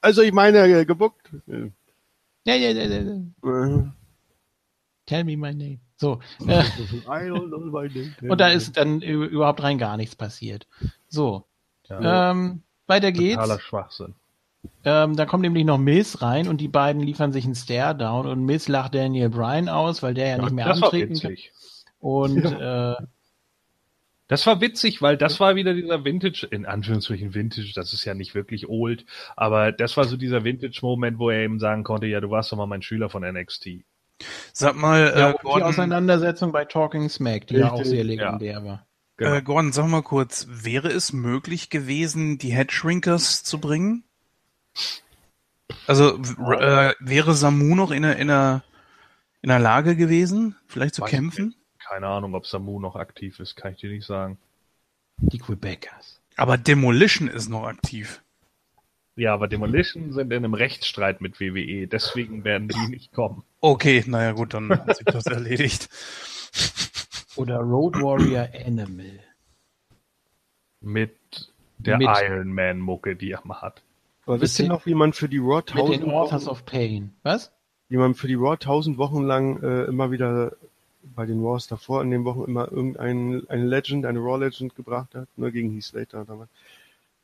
Also 0.00 0.22
ich 0.22 0.32
meine, 0.32 0.58
äh, 0.58 0.84
gebuckt. 0.84 1.30
Ja, 1.46 2.54
ja, 2.54 2.70
ja, 2.70 2.82
ja, 2.82 3.00
ja. 3.02 3.92
Tell 5.06 5.24
me 5.24 5.36
my 5.36 5.54
name. 5.54 5.78
So. 5.96 6.20
Äh, 6.46 6.62
I 6.62 7.30
don't 7.30 7.48
know 7.48 7.60
my 7.60 7.88
name. 7.88 8.30
und 8.30 8.40
da 8.40 8.48
ist 8.48 8.76
dann 8.76 9.00
überhaupt 9.00 9.62
rein 9.62 9.78
gar 9.78 9.96
nichts 9.96 10.16
passiert. 10.16 10.66
So. 11.08 11.44
Ja, 11.88 12.30
Ähm, 12.30 12.62
weiter 12.86 13.12
geht's. 13.12 13.36
totaler 13.36 13.60
Schwachsinn. 13.60 14.14
Ähm, 14.84 15.16
da 15.16 15.26
kommt 15.26 15.42
nämlich 15.42 15.64
noch 15.64 15.78
Miss 15.78 16.22
rein 16.22 16.48
und 16.48 16.60
die 16.60 16.68
beiden 16.68 17.00
liefern 17.00 17.32
sich 17.32 17.44
einen 17.44 17.54
Stare-Down 17.54 18.26
und 18.26 18.44
Miss 18.44 18.66
lacht 18.66 18.94
Daniel 18.94 19.28
Bryan 19.28 19.68
aus, 19.68 20.02
weil 20.02 20.14
der 20.14 20.28
ja 20.28 20.38
nicht 20.38 20.52
mehr 20.52 20.66
antreten 20.66 21.18
kann. 21.20 21.36
Und 22.00 22.44
äh, 22.44 22.94
Das 24.28 24.46
war 24.46 24.60
witzig, 24.60 25.02
weil 25.02 25.16
das 25.16 25.38
war 25.38 25.54
wieder 25.54 25.72
dieser 25.72 26.04
Vintage, 26.04 26.48
in 26.50 26.66
Anführungsstrichen 26.66 27.34
Vintage, 27.34 27.72
das 27.74 27.92
ist 27.92 28.04
ja 28.04 28.14
nicht 28.14 28.34
wirklich 28.34 28.68
old, 28.68 29.06
aber 29.36 29.70
das 29.70 29.96
war 29.96 30.04
so 30.04 30.16
dieser 30.16 30.42
Vintage-Moment, 30.42 31.18
wo 31.18 31.30
er 31.30 31.40
eben 31.44 31.60
sagen 31.60 31.84
konnte, 31.84 32.06
ja, 32.06 32.20
du 32.20 32.30
warst 32.30 32.50
doch 32.50 32.56
mal 32.56 32.66
mein 32.66 32.82
Schüler 32.82 33.08
von 33.08 33.22
NXT. 33.22 33.84
Sag 34.52 34.74
mal, 34.76 35.12
ja, 35.16 35.28
äh, 35.28 35.32
und 35.32 35.38
die 35.38 35.42
Gordon, 35.44 35.62
Auseinandersetzung 35.68 36.50
bei 36.50 36.64
Talking 36.64 37.08
Smack, 37.08 37.46
die 37.46 37.56
ja 37.56 37.70
auch 37.70 37.78
Richtig, 37.78 37.90
sehr 37.90 38.04
legendär 38.04 38.64
war. 38.64 38.86
Genau. 39.16 39.34
äh, 39.34 39.42
Gordon, 39.42 39.72
sag 39.72 39.86
mal 39.86 40.02
kurz, 40.02 40.46
wäre 40.50 40.88
es 40.88 41.12
möglich 41.12 41.70
gewesen, 41.70 42.38
die 42.38 42.52
Headshrinkers 42.52 43.44
zu 43.44 43.60
bringen? 43.60 44.04
Also 45.86 46.18
w- 46.18 46.54
äh, 46.54 46.94
wäre 46.98 47.34
Samu 47.34 47.74
noch 47.76 47.90
in 47.90 48.02
der, 48.02 48.16
in 48.16 48.28
der, 48.28 48.64
in 49.42 49.48
der 49.50 49.58
Lage 49.58 49.96
gewesen, 49.96 50.56
vielleicht 50.66 50.94
zu 50.96 51.02
Weiß 51.02 51.10
ich 51.10 51.16
kämpfen? 51.16 51.54
Keine 51.88 52.08
Ahnung, 52.08 52.34
ob 52.34 52.46
Samu 52.46 52.80
noch 52.80 52.96
aktiv 52.96 53.38
ist, 53.40 53.54
kann 53.56 53.72
ich 53.72 53.78
dir 53.80 53.90
nicht 53.90 54.06
sagen. 54.06 54.38
Die 55.18 55.38
Quebecers. 55.38 56.20
Aber 56.36 56.58
Demolition 56.58 57.28
ist 57.28 57.48
noch 57.48 57.64
aktiv. 57.64 58.22
Ja, 59.14 59.32
aber 59.32 59.48
Demolition 59.48 60.12
sind 60.12 60.30
in 60.32 60.44
einem 60.44 60.52
Rechtsstreit 60.54 61.20
mit 61.22 61.40
WWE, 61.40 61.86
deswegen 61.86 62.44
werden 62.44 62.68
die 62.68 62.88
nicht 62.90 63.12
kommen. 63.12 63.44
Okay, 63.60 64.04
naja 64.06 64.32
gut, 64.32 64.52
dann 64.52 64.68
hat 64.70 64.96
sich 64.96 65.06
das 65.06 65.24
erledigt. 65.26 65.88
Oder 67.36 67.58
Road 67.60 67.94
Warrior 68.02 68.48
Animal. 68.66 69.20
Mit 70.80 71.16
der 71.78 71.98
Mit- 71.98 72.08
Iron 72.08 72.52
Man 72.52 72.78
Mucke, 72.80 73.16
die 73.16 73.30
er 73.30 73.40
mal 73.44 73.62
hat. 73.62 73.82
Aber 74.26 74.40
wisst 74.40 74.58
ihr 74.58 74.66
noch, 74.66 74.86
wie 74.86 74.94
man 74.94 75.12
für 75.12 75.28
die 75.28 75.38
Raw 75.38 75.58
Mit 75.58 75.70
1000 75.70 76.02
den 76.02 76.10
Authors 76.10 76.46
Wochen, 76.46 76.50
of 76.50 76.66
Pain. 76.66 77.12
Was? 77.22 77.52
wie 77.88 77.96
man 77.98 78.14
für 78.14 78.26
die 78.26 78.34
Raw 78.34 78.54
1000 78.54 78.98
Wochen 78.98 79.22
lang 79.22 79.62
äh, 79.62 79.84
immer 79.84 80.10
wieder 80.10 80.56
bei 81.14 81.26
den 81.26 81.42
Raws 81.42 81.66
davor 81.66 82.02
in 82.02 82.10
den 82.10 82.24
Wochen 82.24 82.44
immer 82.44 82.70
irgendein 82.70 83.46
eine 83.48 83.64
Legend, 83.64 84.06
eine 84.06 84.18
Raw 84.18 84.38
Legend 84.44 84.74
gebracht 84.74 85.14
hat, 85.14 85.28
nur 85.36 85.50
gegen 85.50 85.72
Heath 85.72 85.84
Slater 85.84 86.24
damals. 86.24 86.50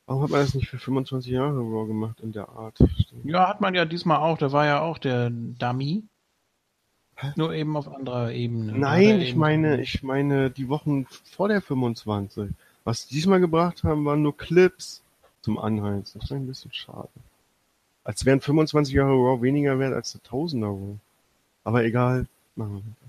Warum 0.05 0.23
hat 0.23 0.29
man 0.31 0.41
das 0.41 0.53
nicht 0.53 0.69
für 0.69 0.79
25 0.79 1.31
Jahre 1.31 1.59
Raw 1.59 1.87
gemacht 1.87 2.19
in 2.21 2.33
der 2.33 2.49
Art? 2.49 2.77
Ja, 3.23 3.47
hat 3.47 3.61
man 3.61 3.73
ja 3.73 3.85
diesmal 3.85 4.17
auch. 4.17 4.37
Da 4.37 4.51
war 4.51 4.65
ja 4.65 4.81
auch 4.81 4.97
der 4.97 5.29
Dummy. 5.29 6.03
Nur 7.35 7.53
eben 7.53 7.77
auf 7.77 7.87
anderer 7.87 8.31
Ebene. 8.31 8.73
Hat 8.73 8.79
Nein, 8.79 9.21
ich 9.21 9.35
meine, 9.35 9.81
ich 9.81 10.03
meine 10.03 10.49
die 10.49 10.67
Wochen 10.67 11.05
vor 11.05 11.47
der 11.47 11.61
25. 11.61 12.51
Was 12.83 13.07
die 13.07 13.15
diesmal 13.15 13.39
gebracht 13.39 13.83
haben, 13.83 14.03
waren 14.03 14.21
nur 14.21 14.35
Clips 14.35 15.01
zum 15.41 15.57
Anheizen. 15.57 16.19
Das 16.19 16.29
ist 16.29 16.35
ein 16.35 16.47
bisschen 16.47 16.73
schade. 16.73 17.09
Als 18.03 18.25
wären 18.25 18.41
25 18.41 18.93
Jahre 18.93 19.13
Raw 19.13 19.41
weniger 19.41 19.79
wert 19.79 19.93
als 19.93 20.11
der 20.11 20.23
Tausender 20.23 20.67
Raw. 20.67 20.97
Aber 21.63 21.85
egal, 21.85 22.27
machen 22.55 22.83
wir. 22.83 23.02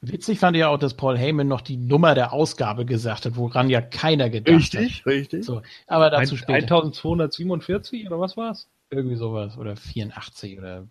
Witzig 0.00 0.38
fand 0.38 0.56
ich 0.56 0.60
ja 0.60 0.68
auch, 0.68 0.78
dass 0.78 0.94
Paul 0.94 1.18
Heyman 1.18 1.48
noch 1.48 1.60
die 1.60 1.76
Nummer 1.76 2.14
der 2.14 2.32
Ausgabe 2.32 2.84
gesagt 2.86 3.26
hat, 3.26 3.36
woran 3.36 3.68
ja 3.70 3.80
keiner 3.80 4.30
gedacht 4.30 4.54
hat. 4.54 4.80
Richtig, 4.80 5.06
richtig. 5.06 5.44
So, 5.44 5.62
aber 5.86 6.10
dazu 6.10 6.34
Ein- 6.34 6.38
später. 6.38 6.54
1247 6.76 8.06
oder 8.06 8.20
was 8.20 8.36
war's? 8.36 8.68
Irgendwie 8.90 9.16
sowas. 9.16 9.58
Oder 9.58 9.74
84 9.76 10.58
oder 10.58 10.86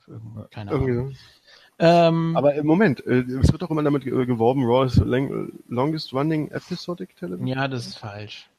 keine 0.52 0.72
Irgendwie 0.72 0.92
Ahnung. 0.92 1.12
so. 1.12 1.18
Ähm, 1.78 2.36
Aber 2.38 2.56
im 2.56 2.66
Moment, 2.66 3.06
äh, 3.06 3.20
es 3.22 3.52
wird 3.52 3.62
doch 3.62 3.70
immer 3.70 3.84
damit 3.84 4.06
äh, 4.06 4.26
geworben, 4.26 4.64
Raw 4.66 4.86
ist 4.86 4.98
lang, 4.98 5.52
longest 5.70 6.14
running 6.14 6.50
episodic 6.52 7.16
television. 7.18 7.48
ja, 7.48 7.68
das 7.68 7.86
ist 7.88 7.98
falsch. 7.98 8.50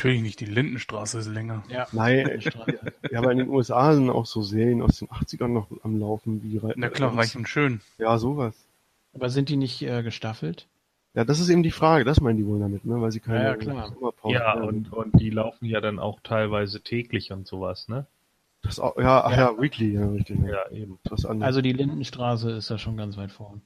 Natürlich 0.00 0.22
nicht, 0.22 0.40
die 0.40 0.46
Lindenstraße 0.46 1.18
ist 1.18 1.28
länger. 1.28 1.62
Ja. 1.68 1.86
Nein, 1.92 2.40
ja, 3.10 3.18
aber 3.18 3.32
in 3.32 3.38
den 3.38 3.48
USA 3.50 3.94
sind 3.94 4.08
auch 4.08 4.24
so 4.24 4.40
Serien 4.40 4.80
aus 4.80 4.98
den 4.98 5.08
80ern 5.08 5.48
noch 5.48 5.66
am 5.82 6.00
Laufen, 6.00 6.42
wie 6.42 6.58
Na 6.76 6.88
klar, 6.88 7.14
reich 7.14 7.36
und 7.36 7.46
schön. 7.46 7.82
Ja, 7.98 8.16
sowas. 8.16 8.54
Aber 9.12 9.28
sind 9.28 9.50
die 9.50 9.56
nicht 9.56 9.82
äh, 9.82 10.02
gestaffelt? 10.02 10.66
Ja, 11.12 11.24
das 11.24 11.38
ist 11.38 11.50
eben 11.50 11.62
die 11.62 11.70
Frage, 11.70 12.04
das 12.04 12.20
meinen 12.20 12.38
die 12.38 12.46
wohl 12.46 12.60
damit, 12.60 12.86
ne? 12.86 12.98
Weil 13.02 13.12
sie 13.12 13.20
keine 13.20 13.40
Ja, 13.42 13.44
ja, 13.50 13.56
klar. 13.56 13.92
Sommerpause 13.92 14.34
Ja, 14.34 14.54
haben. 14.54 14.68
und, 14.68 14.92
und 14.92 15.20
die 15.20 15.28
laufen 15.28 15.66
ja 15.66 15.82
dann 15.82 15.98
auch 15.98 16.20
teilweise 16.22 16.80
täglich 16.80 17.30
und 17.32 17.46
sowas, 17.46 17.88
ne? 17.88 18.06
das 18.62 18.78
auch, 18.80 18.96
ja, 18.96 19.22
ach 19.24 19.32
Ja. 19.32 19.52
ja, 19.52 19.60
Weekly, 19.60 19.92
ja, 19.94 20.06
richtig. 20.08 20.38
Ja. 20.40 20.48
Ja, 20.48 20.70
eben. 20.70 20.98
Was 21.10 21.26
anderes. 21.26 21.46
Also 21.46 21.60
die 21.60 21.72
Lindenstraße 21.72 22.52
ist 22.52 22.70
da 22.70 22.78
schon 22.78 22.96
ganz 22.96 23.16
weit 23.18 23.32
vorn. 23.32 23.60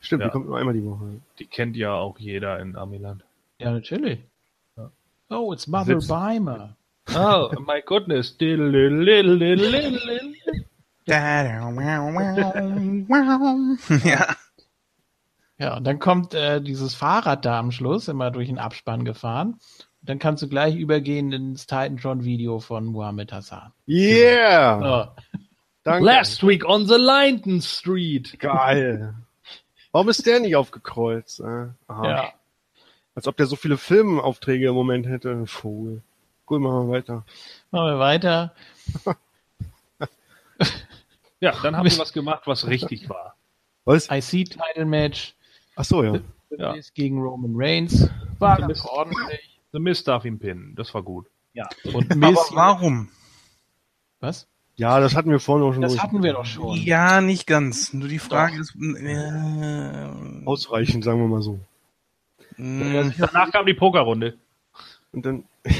Stimmt, 0.00 0.20
ja. 0.20 0.28
die 0.28 0.32
kommt 0.32 0.46
nur 0.46 0.58
einmal 0.58 0.74
die 0.74 0.84
Woche. 0.84 1.20
Die 1.38 1.46
kennt 1.46 1.76
ja 1.76 1.94
auch 1.94 2.18
jeder 2.18 2.60
in 2.60 2.76
Amiland. 2.76 3.24
Ja, 3.58 3.70
natürlich. 3.70 4.20
Ja. 4.76 4.90
Oh, 5.30 5.52
it's 5.52 5.66
Mother 5.66 6.00
Sitzt- 6.00 6.08
Beimer. 6.08 6.76
Oh, 7.14 7.50
my 7.60 7.80
goodness. 7.84 8.36
Ja. 14.04 14.36
Ja, 15.58 15.76
und 15.76 15.84
dann 15.84 15.98
kommt 15.98 16.34
äh, 16.34 16.60
dieses 16.60 16.94
Fahrrad 16.94 17.46
da 17.46 17.58
am 17.58 17.72
Schluss, 17.72 18.08
immer 18.08 18.30
durch 18.30 18.48
den 18.48 18.58
Abspann 18.58 19.04
gefahren. 19.06 19.58
Dann 20.02 20.18
kannst 20.18 20.42
du 20.42 20.48
gleich 20.48 20.76
übergehen 20.76 21.32
ins 21.32 21.66
Titantron-Video 21.66 22.60
von 22.60 22.84
Muhammad 22.84 23.32
Hassan. 23.32 23.72
Yeah! 23.88 25.08
Oh. 25.08 25.22
Danke. 25.82 26.04
Last 26.04 26.46
week 26.46 26.68
on 26.68 26.86
the 26.86 26.96
Linden 26.96 27.62
Street. 27.62 28.38
Geil. 28.38 29.14
Warum 29.92 30.08
ist 30.08 30.26
der 30.26 30.40
nicht 30.40 30.56
aufgekreuzt? 30.56 31.40
Äh? 31.40 31.68
Aha. 31.86 32.04
Ja. 32.06 32.32
Als 33.16 33.26
ob 33.26 33.36
der 33.36 33.46
so 33.46 33.56
viele 33.56 33.76
Filmaufträge 33.78 34.68
im 34.68 34.74
Moment 34.74 35.06
hätte. 35.08 35.46
Vogel. 35.46 36.02
Gut, 36.44 36.60
machen 36.60 36.86
wir 36.86 36.92
weiter. 36.94 37.24
Machen 37.72 37.86
wir 37.94 37.98
weiter. 37.98 38.54
Ja, 41.38 41.52
dann 41.62 41.76
haben 41.76 41.84
wir 41.88 41.98
was 41.98 42.14
gemacht, 42.14 42.44
was 42.46 42.66
richtig 42.66 43.10
war. 43.10 43.36
Was? 43.84 44.08
IC-Title-Match. 44.10 45.34
Ach 45.76 45.84
so, 45.84 46.02
ja. 46.02 46.18
Ja. 46.50 46.72
Miz 46.72 46.94
gegen 46.94 47.20
Roman 47.20 47.52
Reigns. 47.54 48.08
War 48.38 48.56
ganz 48.58 48.82
ordentlich. 48.86 49.60
The 49.72 49.78
Miz 49.78 50.02
darf 50.02 50.24
ihn 50.24 50.38
pinnen. 50.38 50.74
Das 50.76 50.94
war 50.94 51.02
gut. 51.02 51.26
Ja. 51.52 51.68
Und 51.92 52.10
Aber 52.10 52.30
Miz. 52.30 52.38
warum? 52.52 53.10
Was? 54.20 54.48
Ja, 54.76 54.98
das 54.98 55.14
hatten 55.14 55.30
wir 55.30 55.38
vorhin 55.38 55.66
auch 55.68 55.72
schon. 55.74 55.82
Das 55.82 55.92
durch- 55.92 56.02
hatten 56.02 56.22
wir 56.22 56.32
doch 56.32 56.46
schon. 56.46 56.74
Ja, 56.78 57.20
nicht 57.20 57.46
ganz. 57.46 57.92
Nur 57.92 58.08
die 58.08 58.18
Frage 58.18 58.58
ist, 58.58 58.74
äh, 58.74 60.46
Ausreichend, 60.46 61.04
sagen 61.04 61.20
wir 61.20 61.28
mal 61.28 61.42
so. 61.42 61.60
Mh, 62.56 63.12
Danach 63.18 63.50
kam 63.50 63.66
die 63.66 63.74
Pokerrunde. 63.74 64.36
Und 65.12 65.24
dann. 65.26 65.44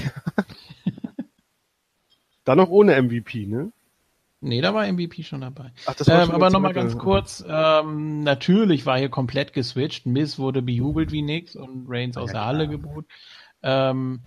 dann 2.44 2.58
noch 2.58 2.68
ohne 2.68 3.00
MVP, 3.00 3.46
ne? 3.46 3.72
Nee, 4.40 4.60
da 4.60 4.74
war 4.74 4.90
MVP 4.90 5.22
schon 5.22 5.40
dabei. 5.40 5.72
Ach, 5.86 5.94
das 5.94 6.08
war 6.08 6.20
Ähm, 6.20 6.26
schon 6.26 6.34
aber 6.34 6.50
nochmal 6.50 6.74
ganz 6.74 6.96
kurz, 6.98 7.44
ähm, 7.48 8.22
natürlich 8.22 8.84
war 8.86 8.98
hier 8.98 9.08
komplett 9.08 9.52
geswitcht. 9.52 10.06
Miz 10.06 10.38
wurde 10.38 10.62
bejubelt 10.62 11.10
wie 11.10 11.22
nix 11.22 11.56
und 11.56 11.86
Reigns 11.88 12.16
aus 12.16 12.32
der 12.32 12.44
Halle 12.44 12.68
geboot. 12.68 13.06
Ähm, 13.62 14.20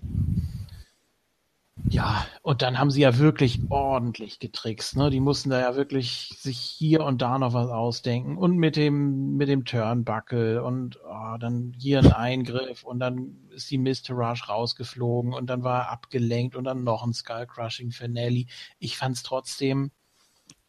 Ja, 1.88 2.26
und 2.42 2.62
dann 2.62 2.78
haben 2.78 2.90
sie 2.90 3.00
ja 3.00 3.18
wirklich 3.18 3.60
ordentlich 3.70 4.38
getrickst, 4.38 4.96
ne? 4.96 5.10
Die 5.10 5.20
mussten 5.20 5.50
da 5.50 5.60
ja 5.60 5.76
wirklich 5.76 6.30
sich 6.38 6.58
hier 6.58 7.04
und 7.04 7.22
da 7.22 7.38
noch 7.38 7.52
was 7.52 7.68
ausdenken 7.70 8.36
und 8.36 8.56
mit 8.56 8.76
dem 8.76 9.36
mit 9.36 9.48
dem 9.48 9.64
Turnbuckle 9.64 10.62
und 10.62 10.98
oh, 11.04 11.36
dann 11.38 11.74
hier 11.78 12.00
ein 12.00 12.12
Eingriff 12.12 12.84
und 12.84 13.00
dann 13.00 13.48
ist 13.50 13.70
die 13.70 13.78
Mr. 13.78 14.10
Rush 14.10 14.48
rausgeflogen 14.48 15.32
und 15.32 15.48
dann 15.48 15.62
war 15.64 15.80
er 15.84 15.90
abgelenkt 15.90 16.54
und 16.54 16.64
dann 16.64 16.84
noch 16.84 17.04
ein 17.04 17.14
Skull 17.14 17.46
Crushing 17.46 17.90
für 17.90 18.08
Nelly. 18.08 18.46
Ich 18.78 18.96
fand's 18.96 19.22
trotzdem 19.22 19.90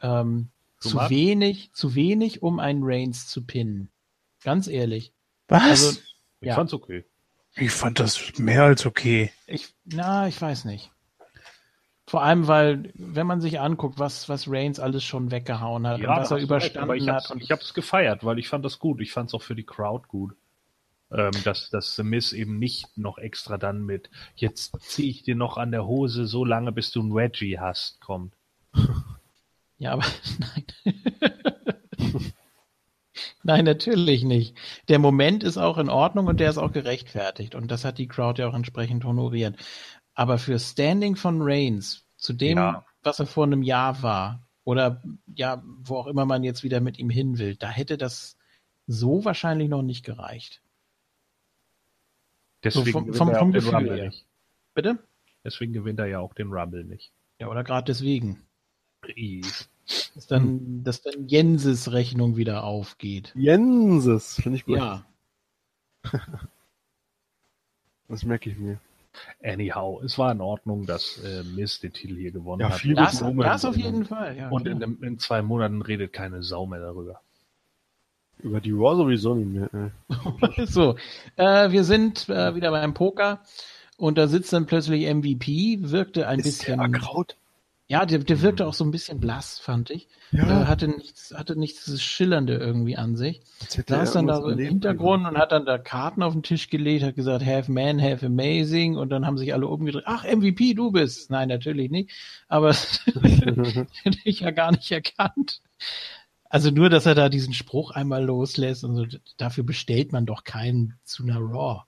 ähm, 0.01 0.49
zu 0.80 0.98
much? 0.98 1.09
wenig, 1.09 1.72
zu 1.73 1.93
wenig, 1.95 2.41
um 2.41 2.59
einen 2.59 2.81
Reigns 2.83 3.27
zu 3.27 3.45
pinnen. 3.45 3.90
Ganz 4.43 4.67
ehrlich. 4.67 5.14
Was? 5.48 5.64
Also, 5.64 5.99
Ich 6.40 6.48
Ja. 6.48 6.56
fand's 6.56 6.73
okay. 6.73 7.06
ich 7.56 7.72
fand 7.72 7.99
das 7.99 8.38
mehr 8.40 8.64
als 8.64 8.85
okay. 8.85 9.31
Ich, 9.45 9.75
na, 9.85 10.27
ich 10.27 10.41
weiß 10.41 10.65
nicht. 10.65 10.91
Vor 12.11 12.23
allem, 12.23 12.49
weil, 12.49 12.91
wenn 12.95 13.25
man 13.25 13.40
sich 13.40 13.61
anguckt, 13.61 13.98
was, 13.98 14.27
was 14.27 14.51
Reigns 14.51 14.81
alles 14.81 15.01
schon 15.01 15.31
weggehauen 15.31 15.88
hat 15.88 16.01
und 16.01 16.07
was 16.07 16.30
er 16.30 16.35
recht, 16.35 16.43
überstanden 16.43 16.98
ich 16.98 17.07
hab's, 17.07 17.30
hat. 17.30 17.31
Und 17.31 17.41
ich 17.41 17.51
hab's 17.51 17.73
gefeiert, 17.73 18.25
weil 18.25 18.38
ich 18.38 18.49
fand 18.49 18.65
das 18.65 18.80
gut. 18.80 18.99
Ich 18.99 19.14
fand's 19.14 19.33
auch 19.33 19.41
für 19.41 19.56
die 19.56 19.64
Crowd 19.64 20.09
gut. 20.09 20.35
Ähm, 21.09 21.31
dass, 21.45 21.69
dass 21.69 21.95
The 21.95 22.03
Miz 22.03 22.33
eben 22.33 22.59
nicht 22.59 22.98
noch 22.98 23.17
extra 23.17 23.57
dann 23.57 23.85
mit 23.85 24.09
jetzt 24.35 24.75
zieh 24.81 25.09
ich 25.09 25.23
dir 25.23 25.35
noch 25.35 25.56
an 25.56 25.72
der 25.72 25.88
Hose 25.88 26.25
so 26.25 26.43
lange, 26.43 26.73
bis 26.73 26.91
du 26.91 27.01
ein 27.01 27.14
Reggie 27.14 27.59
hast, 27.59 28.01
kommt. 28.01 28.33
ja, 29.77 29.93
aber 29.93 30.03
nein. 30.38 30.65
nein, 33.43 33.64
natürlich 33.64 34.25
nicht. 34.25 34.57
Der 34.90 34.99
Moment 34.99 35.45
ist 35.45 35.57
auch 35.57 35.77
in 35.77 35.88
Ordnung 35.88 36.27
und 36.27 36.41
der 36.41 36.49
ist 36.49 36.57
auch 36.57 36.73
gerechtfertigt. 36.73 37.56
Und 37.56 37.72
das 37.72 37.85
hat 37.85 37.98
die 37.99 38.09
Crowd 38.09 38.41
ja 38.41 38.49
auch 38.49 38.53
entsprechend 38.53 39.06
honoriert. 39.06 39.56
Aber 40.14 40.38
für 40.38 40.59
Standing 40.59 41.15
von 41.15 41.40
Reigns, 41.41 42.06
zu 42.17 42.33
dem, 42.33 42.57
Ja. 42.57 42.85
was 43.03 43.19
er 43.19 43.25
vor 43.27 43.45
einem 43.45 43.64
Jahr 43.64 44.01
war, 44.03 44.45
oder 44.64 45.01
ja, 45.35 45.64
wo 45.65 45.98
auch 45.98 46.07
immer 46.07 46.25
man 46.25 46.43
jetzt 46.43 46.64
wieder 46.64 46.80
mit 46.81 46.99
ihm 46.99 47.09
hin 47.09 47.38
will, 47.40 47.56
da 47.56 47.69
hätte 47.69 47.98
das 47.98 48.38
so 48.88 49.25
wahrscheinlich 49.25 49.69
noch 49.69 49.81
nicht 49.81 50.03
gereicht. 50.06 50.61
Deswegen 52.64 52.91
vom- 52.91 53.03
gewinnt 53.06 53.17
vom- 53.17 53.30
er 53.30 53.40
vom 53.40 53.51
den 53.51 53.61
Gefühl 53.61 53.75
Rumble 53.75 53.95
her. 53.98 54.06
nicht. 54.09 54.25
Bitte? 54.75 54.99
Deswegen 55.43 55.73
gewinnt 55.73 55.99
er 55.99 56.06
ja 56.06 56.19
auch 56.19 56.33
den 56.33 56.51
Rumble 56.53 56.83
nicht. 56.83 57.11
Ja, 57.40 57.48
oder 57.48 57.64
gerade 57.64 57.85
deswegen. 57.85 58.43
Dass 60.14 60.27
dann, 60.27 60.83
dass 60.83 61.01
dann 61.01 61.27
Jenses 61.27 61.91
Rechnung 61.91 62.38
wieder 62.38 62.64
aufgeht. 62.64 63.31
Jenses, 63.35 64.35
finde 64.35 64.57
ich 64.57 64.65
gut. 64.65 64.77
Ja. 64.77 65.06
Das 68.07 68.25
merke 68.25 68.49
ich 68.49 68.57
mir. 68.57 68.77
Anyhow, 69.43 70.01
es 70.03 70.17
war 70.17 70.31
in 70.31 70.41
Ordnung, 70.41 70.85
dass 70.85 71.19
äh, 71.23 71.43
Miz 71.43 71.80
den 71.80 71.93
Titel 71.93 72.15
hier 72.15 72.31
gewonnen 72.31 72.61
Ja, 72.61 72.69
hat. 72.69 72.80
viel 72.80 72.95
Das, 72.95 73.19
das 73.19 73.65
auf 73.65 73.75
jeden 73.75 74.06
Fall, 74.06 74.38
ja. 74.38 74.49
Und 74.49 74.64
klar. 74.65 74.81
in, 74.81 75.01
in 75.03 75.19
zwei 75.19 75.41
Monaten 75.41 75.81
redet 75.81 76.14
keine 76.14 76.43
Sau 76.43 76.65
mehr 76.65 76.80
darüber. 76.80 77.22
Über 78.40 78.59
die 78.59 78.72
Raw 78.72 78.95
sowieso 78.95 79.35
nicht 79.35 79.49
mehr. 79.49 79.91
Ey. 80.57 80.65
so, 80.65 80.95
äh, 81.35 81.72
wir 81.72 81.83
sind 81.83 82.27
äh, 82.30 82.56
wieder 82.56 82.72
beim 82.72 82.93
Poker 82.93 83.41
und 83.98 84.17
da 84.17 84.27
sitzt 84.27 84.51
dann 84.53 84.65
plötzlich 84.65 85.11
MVP, 85.14 85.77
wirkte 85.81 86.27
ein 86.27 86.41
bisschen. 86.41 86.80
Erkraut? 86.80 87.35
Ja, 87.92 88.06
der, 88.06 88.20
der 88.20 88.42
wirkte 88.42 88.66
auch 88.66 88.74
so 88.74 88.86
ein 88.86 88.92
bisschen 88.92 89.20
blass, 89.20 89.60
fand 89.60 89.90
ich. 89.90 90.08
Ja. 90.32 90.61
Äh, 90.61 90.66
hatte 90.66 90.88
nichts, 90.88 91.34
hatte 91.36 91.58
nichts 91.58 91.84
dieses 91.84 92.02
Schillernde 92.02 92.56
irgendwie 92.56 92.95
an 92.95 93.18
sich. 93.18 93.42
Saß 93.68 93.90
er 93.90 94.14
dann 94.14 94.28
da 94.28 94.38
so 94.38 94.44
im 94.44 94.52
erlebt. 94.52 94.70
Hintergrund 94.70 95.28
und 95.28 95.38
hat 95.38 95.52
dann 95.52 95.66
da 95.66 95.78
Karten 95.78 96.24
auf 96.24 96.32
den 96.32 96.42
Tisch 96.42 96.70
gelegt, 96.70 97.03
hat 97.03 97.18
gesagt, 97.18 97.45
have 97.45 97.70
man, 97.70 98.02
have 98.02 98.26
amazing 98.26 98.95
und 98.95 99.10
dann 99.10 99.26
haben 99.26 99.38
sich 99.38 99.53
alle 99.53 99.68
umgedreht. 99.68 100.06
Ach, 100.06 100.24
MVP, 100.24 100.74
du 100.74 100.92
bist. 100.92 101.32
Nein, 101.32 101.50
natürlich 101.50 101.92
nicht. 101.92 102.11
Aber 102.48 102.72
hätte 103.24 104.20
ich 104.24 104.40
ja 104.40 104.52
gar 104.52 104.72
nicht 104.72 104.90
erkannt. 104.90 105.61
Also 106.45 106.72
nur, 106.72 106.90
dass 106.90 107.06
er 107.06 107.16
da 107.16 107.28
diesen 107.28 107.53
Spruch 107.53 107.92
einmal 107.92 108.24
loslässt 108.24 108.86
und 108.86 108.95
so, 108.95 109.06
dafür 109.36 109.66
bestellt 109.66 110.14
man 110.14 110.26
doch 110.26 110.45
keinen 110.45 110.98
zu 111.03 111.24
einer 111.24 111.40
Raw. 111.40 111.82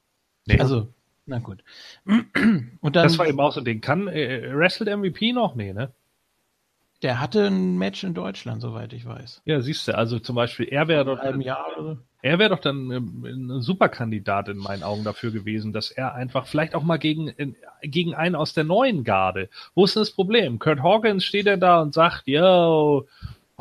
Nee. 0.48 0.60
Also, 0.60 0.94
na 1.26 1.40
gut. 1.40 1.64
Und 2.06 2.96
dann, 2.96 3.04
das 3.04 3.18
war 3.18 3.28
eben 3.28 3.40
auch 3.40 3.54
so 3.54 3.62
ein 3.62 3.66
Ding. 3.66 3.82
Kann, 3.82 4.08
äh, 4.08 4.54
wrestelt 4.54 4.90
MVP 4.90 5.34
noch? 5.34 5.56
Nee, 5.56 5.74
ne? 5.74 5.92
der 7.04 7.20
hatte 7.20 7.48
ein 7.48 7.78
Match 7.78 8.04
in 8.04 8.14
Deutschland, 8.14 8.62
soweit 8.62 8.94
ich 8.94 9.06
weiß. 9.06 9.42
Ja, 9.46 9.60
siehst 9.62 9.88
du, 9.88 9.96
also 9.96 10.20
zum 10.20 10.36
Beispiel, 10.36 10.68
er 10.70 10.88
wäre 10.88 11.04
doch, 11.04 11.20
einem 11.20 11.42
Jahr 11.42 11.78
oder 11.78 11.98
er 12.22 12.40
wäre 12.40 12.50
doch 12.52 12.60
dann 12.60 12.90
ähm, 12.90 13.26
ein 13.26 13.62
Superkandidat 13.62 14.48
in 14.48 14.58
meinen 14.58 14.84
Augen 14.84 15.04
dafür 15.04 15.32
gewesen, 15.32 15.74
dass 15.74 15.92
er 15.92 16.16
einfach 16.16 16.48
vielleicht 16.48 16.74
auch 16.74 16.84
mal 16.84 16.98
gegen, 16.98 17.56
gegen 17.82 18.16
einen 18.16 18.36
aus 18.36 18.54
der 18.54 18.64
neuen 18.64 19.04
Garde. 19.04 19.50
Wo 19.76 19.84
ist 19.84 19.96
denn 19.96 20.02
das 20.02 20.12
Problem? 20.12 20.60
Kurt 20.60 20.82
Hawkins 20.82 21.26
steht 21.26 21.46
er 21.46 21.58
da 21.58 21.82
und 21.82 21.94
sagt, 21.94 22.24
yo, 22.26 23.06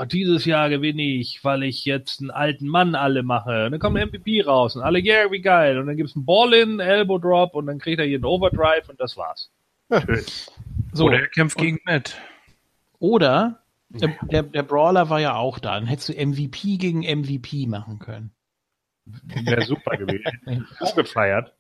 oh, 0.02 0.04
dieses 0.04 0.44
Jahr 0.44 0.68
gewinne 0.68 1.02
ich, 1.02 1.44
weil 1.44 1.62
ich 1.62 1.84
jetzt 1.84 2.20
einen 2.20 2.30
alten 2.30 2.66
Mann 2.66 2.94
alle 2.94 3.22
mache. 3.22 3.66
Und 3.66 3.72
dann 3.72 3.80
kommt 3.80 3.98
ein 3.98 4.08
MVP 4.08 4.42
raus 4.42 4.76
und 4.76 4.82
alle, 4.82 5.00
yeah, 5.00 5.30
wie 5.30 5.40
geil. 5.40 5.78
Und 5.78 5.86
dann 5.86 5.96
gibt's 5.96 6.16
einen 6.16 6.26
Ball-In, 6.26 6.80
Elbow 6.80 7.18
Drop 7.18 7.54
und 7.54 7.66
dann 7.66 7.78
kriegt 7.78 8.00
er 8.00 8.06
hier 8.06 8.16
einen 8.16 8.24
Overdrive 8.24 8.88
und 8.88 9.00
das 9.00 9.16
war's. 9.16 9.50
So, 10.92 11.06
Oder 11.06 11.20
er 11.20 11.28
kämpft 11.28 11.58
gegen 11.58 11.80
Matt. 11.84 12.18
Oder 12.98 13.62
der, 13.88 14.16
der, 14.22 14.42
der 14.42 14.62
Brawler 14.62 15.10
war 15.10 15.20
ja 15.20 15.34
auch 15.36 15.58
da. 15.58 15.74
Dann 15.74 15.86
hättest 15.86 16.10
du 16.10 16.12
MVP 16.14 16.78
gegen 16.78 17.00
MVP 17.00 17.66
machen 17.66 17.98
können. 17.98 18.32
Wäre 19.04 19.62
super 19.62 19.96
gewesen. 19.96 20.66
Auch 20.80 20.94
gefeiert. 20.94 21.52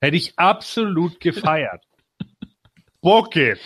Hätte 0.00 0.16
ich 0.16 0.38
absolut 0.38 1.20
gefeiert. 1.20 1.84
Book 3.02 3.36
it. 3.36 3.60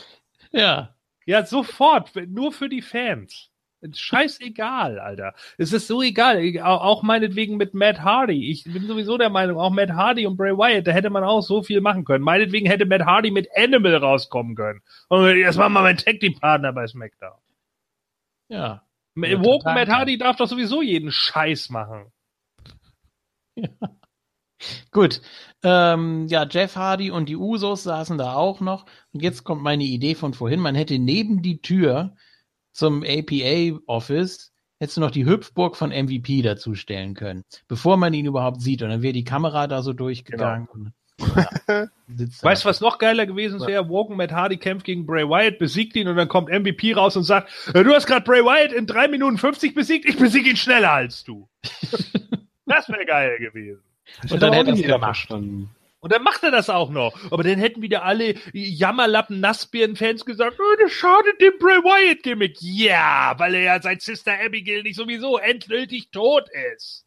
Ja. 0.51 0.95
Ja, 1.31 1.47
sofort. 1.47 2.11
Nur 2.27 2.51
für 2.51 2.69
die 2.69 2.83
Fans. 2.83 3.51
Scheißegal, 3.93 4.99
Alter. 4.99 5.33
Es 5.59 5.73
ist 5.73 5.87
so 5.87 6.03
egal. 6.03 6.43
Auch 6.61 7.05
meinetwegen 7.05 7.57
mit 7.57 7.73
Matt 7.73 8.01
Hardy. 8.01 8.51
Ich 8.51 8.65
bin 8.65 8.85
sowieso 8.89 9.17
der 9.17 9.31
Meinung, 9.31 9.57
auch 9.61 9.71
Matt 9.71 9.91
Hardy 9.91 10.27
und 10.27 10.37
Bray 10.37 10.53
Wyatt, 10.59 10.89
da 10.89 10.91
hätte 10.91 11.09
man 11.09 11.23
auch 11.23 11.41
so 11.41 11.63
viel 11.63 11.81
machen 11.81 12.05
können. 12.05 12.25
Meinetwegen 12.25 12.67
hätte 12.67 12.85
Matt 12.85 13.03
Hardy 13.07 13.31
mit 13.31 13.49
Animal 13.57 13.95
rauskommen 13.95 14.57
können. 14.57 14.83
Und 15.09 15.41
das 15.41 15.57
war 15.57 15.69
mal 15.69 15.83
mein 15.83 15.97
Tag 15.97 16.19
Team 16.19 16.35
Partner 16.41 16.73
bei 16.73 16.89
SmackDown. 16.89 17.39
Ja. 18.49 18.83
Ja, 19.15 19.29
Ja, 19.29 19.45
Woke. 19.45 19.65
Matt 19.67 19.89
Hardy 19.89 20.19
darf 20.19 20.37
doch 20.37 20.49
sowieso 20.49 20.83
jeden 20.83 21.13
Scheiß 21.13 21.71
machen. 21.71 22.11
Gut. 24.91 25.23
Ähm, 25.63 26.27
ja, 26.29 26.47
Jeff 26.49 26.77
Hardy 26.77 27.11
und 27.11 27.29
die 27.29 27.37
Usos 27.37 27.83
saßen 27.83 28.19
da 28.19 28.35
auch 28.35 28.61
noch. 28.61 28.87
Und 29.13 29.23
jetzt 29.23 29.45
kommt 29.45 29.63
meine 29.63 29.85
Idee 29.85 30.15
von 30.15 30.35
vorhin. 30.35 30.61
Man 30.61 30.75
hätte 30.75 30.99
neben 30.99 31.43
die 31.43 31.61
Tür 31.61 32.15
zum 32.73 33.03
APA-Office 33.03 34.53
hättest 34.81 34.97
du 34.97 35.01
noch 35.03 35.11
die 35.11 35.27
Hüpfburg 35.27 35.77
von 35.77 35.91
MVP 35.91 36.43
dazu 36.43 36.75
stellen 36.75 37.15
können, 37.15 37.45
bevor 37.69 37.97
man 37.97 38.15
ihn 38.15 38.27
überhaupt 38.27 38.63
sieht. 38.63 38.83
Und 38.83 38.89
dann 38.89 39.03
wäre 39.03 39.13
die 39.13 39.25
Kamera 39.25 39.67
da 39.67 39.83
so 39.83 39.93
durchgegangen. 39.93 40.69
Und, 40.69 40.93
ja. 41.69 41.89
Weißt 42.43 42.65
du, 42.65 42.69
was 42.69 42.81
noch 42.81 42.99
geiler 42.99 43.27
gewesen 43.27 43.61
wäre? 43.67 43.89
Woken 43.91 44.17
Matt 44.17 44.33
Hardy 44.33 44.57
kämpft 44.57 44.87
gegen 44.87 45.05
Bray 45.05 45.29
Wyatt, 45.29 45.59
besiegt 45.59 45.95
ihn 45.97 46.09
und 46.09 46.17
dann 46.17 46.29
kommt 46.29 46.49
MVP 46.49 46.95
raus 46.95 47.15
und 47.17 47.25
sagt, 47.25 47.51
äh, 47.75 47.85
du 47.85 47.93
hast 47.93 48.07
gerade 48.07 48.25
Bray 48.25 48.43
Wyatt 48.43 48.73
in 48.73 48.87
3 48.87 49.09
Minuten 49.09 49.37
50 49.37 49.75
besiegt, 49.75 50.07
ich 50.09 50.17
besiege 50.17 50.49
ihn 50.49 50.57
schneller 50.57 50.93
als 50.93 51.25
du. 51.25 51.47
das 52.65 52.89
wäre 52.89 53.05
geil 53.05 53.39
gewesen. 53.39 53.83
Und 54.31 54.43
dann 54.43 54.51
auch 54.51 54.55
hätte 54.55 54.71
er 54.71 54.77
gemacht. 54.77 55.01
verstanden. 55.17 55.71
Und 56.01 56.13
dann 56.13 56.23
macht 56.23 56.43
er 56.43 56.51
das 56.51 56.71
auch 56.71 56.89
noch. 56.91 57.15
Aber 57.31 57.43
dann 57.43 57.59
hätten 57.59 57.83
wieder 57.83 58.05
alle 58.05 58.35
Jammerlappen 58.53 59.41
Nassbären-Fans 59.41 60.25
gesagt, 60.25 60.57
oh, 60.59 60.77
das 60.81 60.93
schadet 60.93 61.41
dem 61.41 61.53
Bray 61.59 61.77
Wyatt-Gimmick. 61.79 62.57
Ja, 62.61 63.35
weil 63.37 63.55
er 63.55 63.63
ja 63.63 63.83
seit 63.83 64.01
Sister 64.01 64.33
Abigail 64.45 64.83
nicht 64.83 64.97
sowieso 64.97 65.37
endgültig 65.37 66.11
tot 66.11 66.49
ist. 66.75 67.05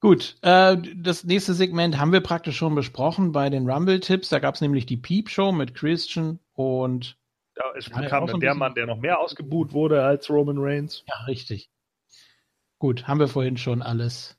Gut, 0.00 0.36
äh, 0.42 0.76
das 0.94 1.24
nächste 1.24 1.54
Segment 1.54 1.98
haben 1.98 2.12
wir 2.12 2.20
praktisch 2.20 2.58
schon 2.58 2.74
besprochen 2.74 3.32
bei 3.32 3.48
den 3.48 3.68
Rumble-Tipps. 3.68 4.28
Da 4.28 4.38
gab 4.38 4.54
es 4.56 4.60
nämlich 4.60 4.84
die 4.84 4.98
Peep-Show 4.98 5.52
mit 5.52 5.74
Christian 5.74 6.38
und 6.52 7.16
Da 7.54 7.70
ist 7.72 7.88
Ja, 7.88 8.02
dann 8.02 8.30
ein 8.30 8.40
der 8.40 8.54
Mann, 8.54 8.74
der 8.74 8.86
noch 8.86 8.98
mehr 8.98 9.18
ausgebuht 9.18 9.72
wurde 9.72 10.04
als 10.04 10.28
Roman 10.28 10.58
Reigns. 10.58 11.02
ja, 11.08 11.14
richtig. 11.24 11.70
Gut, 12.86 13.08
haben 13.08 13.18
wir 13.18 13.26
vorhin 13.26 13.56
schon 13.56 13.82
alles 13.82 14.38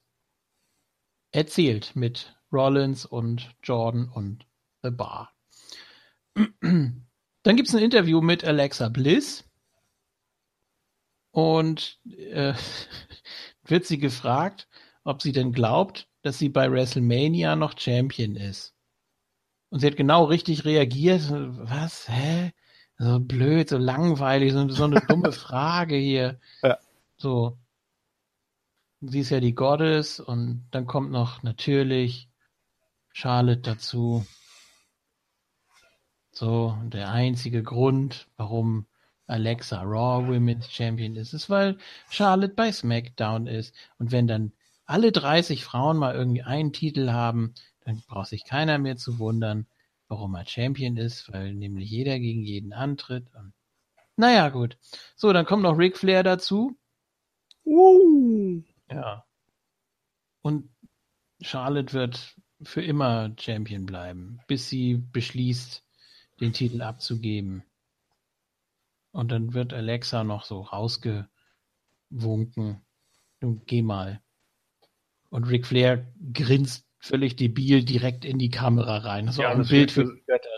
erzählt 1.31 1.97
mit 1.97 2.33
Rollins 2.49 3.05
und 3.05 3.53
Jordan 3.61 4.07
und 4.07 4.47
The 4.83 4.89
Bar. 4.89 5.33
Dann 6.61 7.05
gibt 7.43 7.67
es 7.67 7.75
ein 7.75 7.83
Interview 7.83 8.21
mit 8.21 8.45
Alexa 8.45 8.87
Bliss 8.87 9.43
und 11.31 11.99
äh, 12.05 12.53
wird 13.65 13.85
sie 13.85 13.97
gefragt, 13.97 14.69
ob 15.03 15.21
sie 15.21 15.33
denn 15.33 15.51
glaubt, 15.51 16.07
dass 16.21 16.39
sie 16.39 16.47
bei 16.47 16.71
WrestleMania 16.71 17.57
noch 17.57 17.77
Champion 17.77 18.37
ist. 18.37 18.73
Und 19.67 19.81
sie 19.81 19.87
hat 19.87 19.97
genau 19.97 20.23
richtig 20.23 20.63
reagiert. 20.63 21.23
Was? 21.29 22.07
Hä? 22.07 22.53
So 22.97 23.19
blöd, 23.19 23.67
so 23.67 23.77
langweilig, 23.77 24.53
so, 24.53 24.69
so 24.69 24.85
eine 24.85 25.01
dumme 25.01 25.31
Frage 25.33 25.97
hier. 25.97 26.39
Ja. 26.63 26.77
So. 27.17 27.57
Sie 29.01 29.19
ist 29.19 29.29
ja 29.29 29.39
die 29.39 29.53
Goddess 29.53 30.19
und 30.19 30.67
dann 30.71 30.87
kommt 30.87 31.11
noch 31.11 31.43
natürlich 31.43 32.29
Charlotte 33.13 33.61
dazu. 33.61 34.25
So, 36.31 36.77
der 36.83 37.11
einzige 37.11 37.61
Grund, 37.61 38.27
warum 38.37 38.87
Alexa 39.27 39.81
Raw 39.81 40.27
Women's 40.27 40.71
Champion 40.71 41.15
ist, 41.15 41.33
ist, 41.33 41.49
weil 41.49 41.77
Charlotte 42.09 42.53
bei 42.55 42.71
SmackDown 42.71 43.47
ist. 43.47 43.75
Und 43.99 44.11
wenn 44.11 44.27
dann 44.27 44.51
alle 44.85 45.11
30 45.11 45.63
Frauen 45.63 45.97
mal 45.97 46.15
irgendwie 46.15 46.43
einen 46.43 46.73
Titel 46.73 47.11
haben, 47.11 47.53
dann 47.85 48.01
braucht 48.07 48.29
sich 48.29 48.45
keiner 48.45 48.79
mehr 48.79 48.97
zu 48.97 49.19
wundern, 49.19 49.67
warum 50.07 50.33
er 50.35 50.45
Champion 50.47 50.97
ist, 50.97 51.31
weil 51.31 51.53
nämlich 51.53 51.89
jeder 51.89 52.19
gegen 52.19 52.43
jeden 52.43 52.73
antritt. 52.73 53.27
Und 53.35 53.53
naja, 54.15 54.49
gut. 54.49 54.77
So, 55.15 55.33
dann 55.33 55.45
kommt 55.45 55.63
noch 55.63 55.77
Ric 55.77 55.97
Flair 55.97 56.23
dazu. 56.23 56.77
Uh. 57.65 58.63
Ja. 58.89 59.25
Und 60.41 60.69
Charlotte 61.41 61.93
wird 61.93 62.35
für 62.61 62.81
immer 62.81 63.33
Champion 63.39 63.85
bleiben, 63.85 64.39
bis 64.47 64.69
sie 64.69 64.97
beschließt, 64.97 65.83
den 66.39 66.53
Titel 66.53 66.81
abzugeben. 66.81 67.63
Und 69.11 69.31
dann 69.31 69.53
wird 69.53 69.73
Alexa 69.73 70.23
noch 70.23 70.43
so 70.43 70.61
rausgewunken. 70.61 71.27
Nun 73.41 73.65
geh 73.65 73.81
mal. 73.81 74.21
Und 75.29 75.45
Ric 75.45 75.65
Flair 75.65 76.11
grinst 76.33 76.86
völlig 76.99 77.35
debil 77.35 77.83
direkt 77.83 78.25
in 78.25 78.37
die 78.39 78.49
Kamera 78.49 78.97
rein. 78.97 79.27
Das 79.27 79.37
war 79.37 79.43
Ja, 79.45 79.49
auch 79.49 79.53
ein 79.55 79.59
das 79.59 79.69
Bild 79.69 79.95
wirkte- 79.95 80.11
für 80.11 80.21
Götter. 80.25 80.49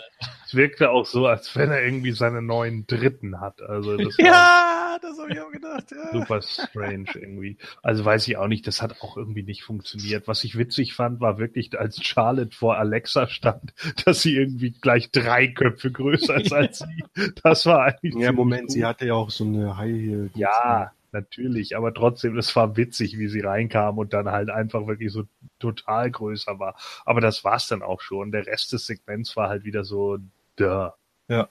Es 0.45 0.55
wirkte 0.55 0.89
auch 0.89 1.05
so, 1.05 1.27
als 1.27 1.55
wenn 1.55 1.69
er 1.69 1.83
irgendwie 1.83 2.11
seine 2.11 2.41
neuen 2.41 2.87
Dritten 2.87 3.39
hat. 3.39 3.61
Also 3.61 3.97
das 3.97 4.17
war 4.17 4.25
Ja, 4.25 4.97
das 5.01 5.19
habe 5.19 5.31
ich 5.31 5.39
auch 5.39 5.51
gedacht. 5.51 5.85
Ja. 5.91 6.11
super 6.11 6.41
strange 6.41 7.05
irgendwie. 7.13 7.57
Also 7.83 8.03
weiß 8.03 8.27
ich 8.27 8.37
auch 8.37 8.47
nicht, 8.47 8.65
das 8.65 8.81
hat 8.81 9.01
auch 9.01 9.15
irgendwie 9.15 9.43
nicht 9.43 9.63
funktioniert. 9.63 10.27
Was 10.27 10.43
ich 10.43 10.57
witzig 10.57 10.93
fand, 10.95 11.19
war 11.19 11.37
wirklich, 11.37 11.77
als 11.77 12.01
Charlotte 12.03 12.55
vor 12.55 12.77
Alexa 12.77 13.27
stand, 13.27 13.73
dass 14.05 14.21
sie 14.21 14.35
irgendwie 14.35 14.71
gleich 14.71 15.11
drei 15.11 15.47
Köpfe 15.49 15.91
größer 15.91 16.37
ist 16.41 16.51
als 16.53 16.79
sie. 17.15 17.31
Das 17.43 17.65
war 17.67 17.83
eigentlich. 17.83 18.15
Ja, 18.15 18.31
Moment, 18.31 18.63
gut. 18.63 18.71
sie 18.71 18.85
hatte 18.85 19.05
ja 19.05 19.13
auch 19.13 19.29
so 19.29 19.43
eine 19.45 19.77
High 19.77 19.91
Heel. 20.01 20.29
Ja, 20.33 20.91
natürlich, 21.13 21.75
aber 21.75 21.93
trotzdem, 21.93 22.35
das 22.35 22.55
war 22.55 22.77
witzig, 22.77 23.17
wie 23.17 23.27
sie 23.27 23.41
reinkam 23.41 23.97
und 23.97 24.13
dann 24.13 24.29
halt 24.29 24.49
einfach 24.49 24.87
wirklich 24.87 25.11
so 25.11 25.23
total 25.59 26.11
größer 26.11 26.59
war. 26.59 26.75
Aber 27.05 27.21
das 27.21 27.43
war's 27.43 27.67
dann 27.67 27.81
auch 27.83 28.01
schon. 28.01 28.31
Der 28.31 28.45
Rest 28.47 28.73
des 28.73 28.85
Segments 28.85 29.35
war 29.35 29.49
halt 29.49 29.63
wieder 29.63 29.83
so, 29.83 30.17
da. 30.55 30.95
Ja. 31.27 31.49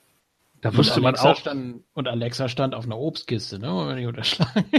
Da 0.60 0.76
wusste 0.76 1.00
man 1.00 1.14
auch, 1.16 1.36
Stand, 1.36 1.84
und 1.94 2.08
Alexa 2.08 2.48
stand 2.48 2.74
auf 2.74 2.84
einer 2.84 2.98
Obstkiste, 2.98 3.58
ne? 3.58 3.72
Wollen 3.72 3.88
wir 3.88 3.94
nicht 3.94 4.06
unterschlagen. 4.06 4.64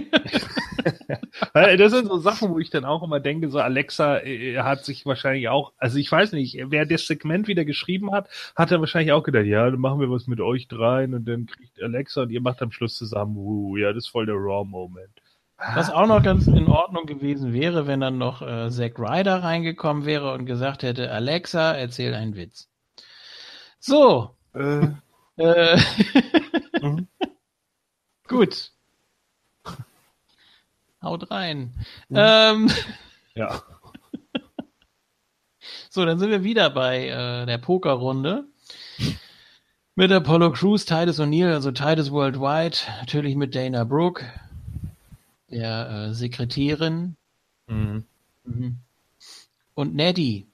Äh, 1.53 1.77
Das 1.77 1.91
sind 1.91 2.07
so 2.07 2.17
Sachen, 2.17 2.49
wo 2.51 2.59
ich 2.59 2.69
dann 2.69 2.85
auch 2.85 3.03
immer 3.03 3.19
denke, 3.19 3.49
so 3.49 3.59
Alexa 3.59 4.19
äh, 4.19 4.57
hat 4.59 4.85
sich 4.85 5.05
wahrscheinlich 5.05 5.49
auch, 5.49 5.73
also 5.77 5.97
ich 5.97 6.11
weiß 6.11 6.31
nicht, 6.33 6.57
wer 6.67 6.85
das 6.85 7.07
Segment 7.07 7.47
wieder 7.47 7.65
geschrieben 7.65 8.11
hat, 8.11 8.29
hat 8.55 8.71
er 8.71 8.79
wahrscheinlich 8.79 9.11
auch 9.11 9.23
gedacht, 9.23 9.45
ja, 9.45 9.69
dann 9.69 9.79
machen 9.79 9.99
wir 9.99 10.09
was 10.09 10.27
mit 10.27 10.39
euch 10.41 10.67
dreien 10.67 11.13
und 11.13 11.25
dann 11.27 11.45
kriegt 11.47 11.81
Alexa 11.81 12.23
und 12.23 12.29
ihr 12.29 12.41
macht 12.41 12.61
am 12.61 12.71
Schluss 12.71 12.95
zusammen, 12.95 13.35
uh, 13.37 13.77
ja, 13.77 13.89
das 13.93 14.05
ist 14.05 14.09
voll 14.09 14.25
der 14.25 14.35
Raw-Moment. 14.35 15.21
Was 15.57 15.89
auch 15.89 16.07
noch 16.07 16.23
ganz 16.23 16.47
in 16.47 16.67
Ordnung 16.67 17.05
gewesen 17.05 17.51
wäre, 17.53 17.85
wenn 17.87 17.99
dann 17.99 18.17
noch 18.17 18.41
äh, 18.41 18.69
Zack 18.69 18.97
Ryder 18.97 19.43
reingekommen 19.43 20.05
wäre 20.05 20.33
und 20.33 20.45
gesagt 20.45 20.83
hätte, 20.83 21.11
Alexa, 21.11 21.73
erzähl 21.73 22.13
einen 22.13 22.35
Witz. 22.35 22.69
So, 23.79 24.35
Äh, 24.53 24.87
äh, 25.39 25.77
Mhm. 26.81 27.07
gut. 28.27 28.71
Haut 31.01 31.31
rein. 31.31 31.73
Ähm, 32.11 32.69
Ja. 33.35 33.61
so, 35.89 36.05
dann 36.05 36.19
sind 36.19 36.29
wir 36.29 36.43
wieder 36.43 36.69
bei 36.69 37.07
äh, 37.07 37.45
der 37.45 37.57
Pokerrunde. 37.57 38.45
Mit 39.95 40.11
Apollo 40.11 40.51
Crews, 40.53 40.85
Titus 40.85 41.19
O'Neill, 41.19 41.53
also 41.53 41.71
Titus 41.71 42.11
Worldwide, 42.11 42.77
natürlich 42.99 43.35
mit 43.35 43.53
Dana 43.55 43.83
Brooke, 43.83 44.25
der 45.49 45.89
äh, 46.09 46.13
Sekretärin, 46.13 47.15
Mhm. 47.67 48.03
Mhm. 48.45 48.79
Und 49.75 49.93
Neddy. 49.95 50.48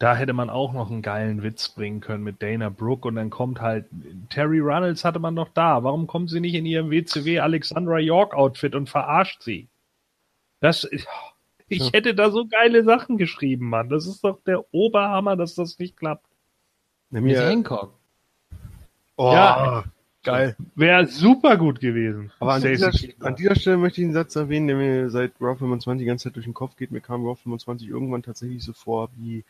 Ja. 0.00 0.08
Da 0.12 0.14
hätte 0.16 0.32
man 0.34 0.50
auch 0.50 0.72
noch 0.74 0.90
einen 0.90 1.02
geilen 1.02 1.42
Witz 1.42 1.68
bringen 1.70 2.00
können 2.00 2.22
mit 2.22 2.42
Dana 2.42 2.68
Brooke 2.68 3.08
und 3.08 3.16
dann 3.16 3.30
kommt 3.30 3.60
halt, 3.60 3.86
Terry 4.28 4.60
Runnels 4.60 5.04
hatte 5.04 5.18
man 5.18 5.34
noch 5.34 5.48
da. 5.54 5.82
Warum 5.84 6.06
kommt 6.06 6.28
sie 6.30 6.40
nicht 6.40 6.54
in 6.54 6.66
ihrem 6.66 6.90
WCW 6.90 7.40
Alexandra 7.40 7.98
York 7.98 8.34
Outfit 8.34 8.74
und 8.74 8.88
verarscht 8.90 9.42
sie? 9.42 9.68
Das, 10.60 10.84
ich 10.90 11.06
Ja. 11.68 11.90
hätte 11.94 12.14
da 12.14 12.30
so 12.30 12.46
geile 12.46 12.84
Sachen 12.84 13.16
geschrieben, 13.18 13.68
Mann. 13.70 13.88
Das 13.88 14.06
ist 14.06 14.22
doch 14.22 14.38
der 14.46 14.64
Oberhammer, 14.72 15.34
dass 15.36 15.54
das 15.54 15.78
nicht 15.78 15.96
klappt. 15.96 16.26
nimm 17.10 17.24
mir, 17.24 17.40
Hancock. 17.40 17.94
oh, 19.16 19.32
Ja. 19.32 19.84
geil. 20.22 20.56
Wäre 20.74 21.06
super 21.06 21.56
gut 21.56 21.80
gewesen. 21.80 22.32
Aber 22.40 22.54
an 22.54 22.62
dieser, 22.62 22.92
an 23.20 23.36
dieser 23.36 23.54
Stelle 23.54 23.76
möchte 23.78 24.00
ich 24.00 24.04
einen 24.06 24.14
Satz 24.14 24.36
erwähnen, 24.36 24.66
der 24.68 24.76
mir 24.76 25.10
seit 25.10 25.32
Raw 25.40 25.56
25 25.56 26.00
die 26.00 26.06
ganze 26.06 26.24
Zeit 26.24 26.36
durch 26.36 26.46
den 26.46 26.54
Kopf 26.54 26.76
geht. 26.76 26.90
Mir 26.90 27.00
kam 27.00 27.24
Raw 27.24 27.34
25 27.36 27.88
irgendwann 27.88 28.22
tatsächlich 28.22 28.62
so 28.62 28.72
vor, 28.72 29.08
wie 29.16 29.44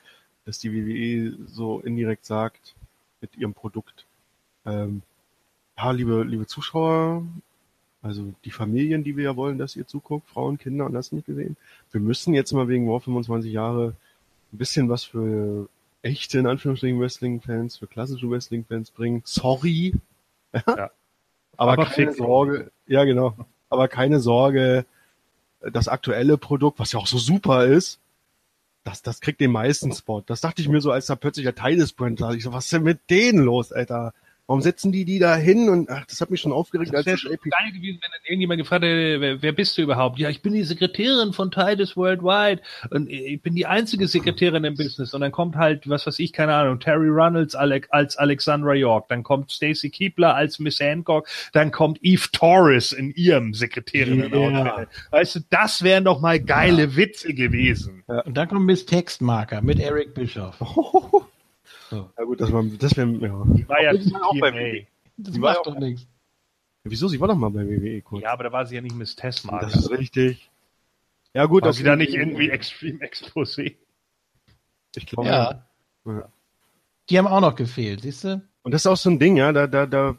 dass 0.46 0.58
die 0.58 0.72
WWE 0.72 1.36
so 1.46 1.80
indirekt 1.80 2.24
sagt 2.24 2.74
mit 3.20 3.36
ihrem 3.36 3.52
Produkt. 3.52 4.06
Ähm, 4.64 5.02
ja, 5.76 5.90
liebe, 5.90 6.22
liebe 6.22 6.46
Zuschauer, 6.46 7.22
also 8.00 8.32
die 8.44 8.50
Familien, 8.50 9.04
die 9.04 9.16
wir 9.16 9.24
ja 9.24 9.36
wollen, 9.36 9.58
dass 9.58 9.76
ihr 9.76 9.86
zuguckt, 9.86 10.28
Frauen, 10.30 10.58
Kinder 10.58 10.86
und 10.86 10.92
das 10.92 11.12
nicht 11.12 11.26
gesehen. 11.26 11.56
Wir 11.90 12.00
müssen 12.00 12.32
jetzt 12.32 12.52
mal 12.52 12.68
wegen 12.68 12.88
Raw 12.88 13.00
25 13.00 13.52
Jahre 13.52 13.94
ein 14.52 14.58
bisschen 14.58 14.88
was 14.88 15.04
für 15.04 15.68
echte, 16.02 16.38
in 16.38 16.46
Anführungsstrichen, 16.46 17.00
Wrestling-Fans, 17.00 17.78
für 17.78 17.88
klassische 17.88 18.30
Wrestling-Fans 18.30 18.92
bringen. 18.92 19.22
Sorry. 19.24 19.94
Ja. 20.66 20.90
Aber, 21.58 21.72
Aber 21.72 21.86
keine. 21.86 22.12
Sorge. 22.12 22.70
Ja, 22.86 23.04
genau. 23.04 23.34
Aber 23.68 23.88
keine 23.88 24.20
Sorge. 24.20 24.86
Das 25.60 25.88
aktuelle 25.88 26.38
Produkt, 26.38 26.78
was 26.78 26.92
ja 26.92 26.98
auch 26.98 27.06
so 27.06 27.18
super 27.18 27.66
ist, 27.66 27.98
das, 28.86 29.02
das 29.02 29.20
kriegt 29.20 29.40
den 29.40 29.50
meisten 29.50 29.92
Spot. 29.92 30.22
Das 30.24 30.40
dachte 30.40 30.62
ich 30.62 30.68
mir 30.68 30.80
so, 30.80 30.92
als 30.92 31.06
da 31.06 31.16
plötzlich 31.16 31.44
der 31.44 31.52
des 31.76 31.92
Brand 31.92 32.20
war. 32.20 32.34
Ich 32.34 32.44
so, 32.44 32.52
was 32.52 32.64
ist 32.64 32.72
denn 32.72 32.84
mit 32.84 33.10
denen 33.10 33.40
los, 33.40 33.72
Alter? 33.72 34.14
Warum 34.46 34.60
setzen 34.60 34.92
die 34.92 35.04
die 35.04 35.18
da 35.18 35.34
hin? 35.34 35.68
Und 35.68 35.90
ach, 35.90 36.06
das 36.06 36.20
hat 36.20 36.30
mich 36.30 36.40
schon 36.40 36.52
aufgeregt, 36.52 36.90
Das 36.92 36.98
als 36.98 37.06
wäre 37.06 37.18
schon 37.18 37.30
geil 37.32 37.72
gewesen, 37.72 37.98
wenn 38.00 38.10
dann 38.12 38.20
irgendjemand 38.24 38.60
gefragt 38.60 38.84
hätte, 38.84 39.20
wer, 39.20 39.42
wer 39.42 39.52
bist 39.52 39.76
du 39.76 39.82
überhaupt? 39.82 40.20
Ja, 40.20 40.28
ich 40.28 40.40
bin 40.40 40.52
die 40.52 40.62
Sekretärin 40.62 41.32
von 41.32 41.50
Titus 41.50 41.96
Worldwide 41.96 42.62
und 42.90 43.10
ich 43.10 43.42
bin 43.42 43.56
die 43.56 43.66
einzige 43.66 44.06
Sekretärin 44.06 44.62
im 44.62 44.76
Business. 44.76 45.14
Und 45.14 45.22
dann 45.22 45.32
kommt 45.32 45.56
halt, 45.56 45.88
was 45.88 46.06
weiß 46.06 46.20
ich, 46.20 46.32
keine 46.32 46.54
Ahnung, 46.54 46.78
Terry 46.78 47.08
Runnels 47.08 47.56
Alec, 47.56 47.88
als 47.90 48.16
Alexandra 48.16 48.74
York, 48.74 49.08
dann 49.08 49.24
kommt 49.24 49.50
Stacy 49.50 49.90
Keebler 49.90 50.36
als 50.36 50.60
Miss 50.60 50.78
Hancock, 50.78 51.28
dann 51.52 51.72
kommt 51.72 51.98
Eve 52.02 52.28
Torres 52.30 52.92
in 52.92 53.10
ihrem 53.14 53.52
Sekretärinnen 53.52 54.32
Ja. 54.32 54.86
Weißt 55.10 55.36
du, 55.36 55.40
das 55.50 55.82
wären 55.82 56.04
doch 56.04 56.20
mal 56.20 56.38
geile 56.38 56.94
Witze 56.94 57.34
gewesen. 57.34 58.04
Und 58.06 58.36
dann 58.36 58.46
kommt 58.46 58.64
Miss 58.64 58.86
Textmarker 58.86 59.60
mit 59.60 59.80
Eric 59.80 60.14
Bischoff. 60.14 60.56
Ja 61.90 62.24
gut, 62.24 62.40
das 62.40 62.52
war, 62.52 62.62
das 62.64 62.96
wäre, 62.96 63.08
ja. 63.10 63.44
Die 63.46 63.68
war 63.68 63.82
ja 63.82 63.92
Die 63.92 64.12
war 64.12 64.26
auch 64.26 64.38
bei. 64.40 64.52
WWE. 64.52 64.86
Das 65.16 65.34
Die 65.34 65.40
war 65.40 65.54
macht 65.54 65.66
ja 65.66 65.72
doch 65.72 65.78
nichts. 65.78 66.06
Wieso? 66.84 67.08
Sie 67.08 67.20
war 67.20 67.28
doch 67.28 67.34
mal 67.34 67.50
bei 67.50 67.66
WWE 67.66 68.02
kurz. 68.02 68.22
Ja, 68.22 68.32
aber 68.32 68.44
da 68.44 68.52
war 68.52 68.66
sie 68.66 68.76
ja 68.76 68.80
nicht 68.80 68.94
Miss 68.94 69.16
Testmarker. 69.16 69.66
das 69.66 69.76
ist 69.76 69.90
richtig. 69.90 70.50
Ja 71.34 71.46
gut, 71.46 71.62
War 71.62 71.68
das 71.70 71.76
sie 71.76 71.84
da 71.84 71.96
nicht 71.96 72.14
irgendwie 72.14 72.48
Extreme 72.50 72.98
Exposé? 73.04 73.76
Ich 74.94 75.06
glaube. 75.06 75.28
Ja. 75.28 75.66
Ja. 76.06 76.28
Die 77.10 77.18
haben 77.18 77.26
auch 77.26 77.40
noch 77.40 77.54
gefehlt, 77.56 78.02
siehst 78.02 78.24
du? 78.24 78.42
Und 78.62 78.72
das 78.72 78.82
ist 78.82 78.86
auch 78.86 78.96
so 78.96 79.10
ein 79.10 79.18
Ding, 79.18 79.36
ja, 79.36 79.52
da, 79.52 79.66
da, 79.66 79.86
da 79.86 80.16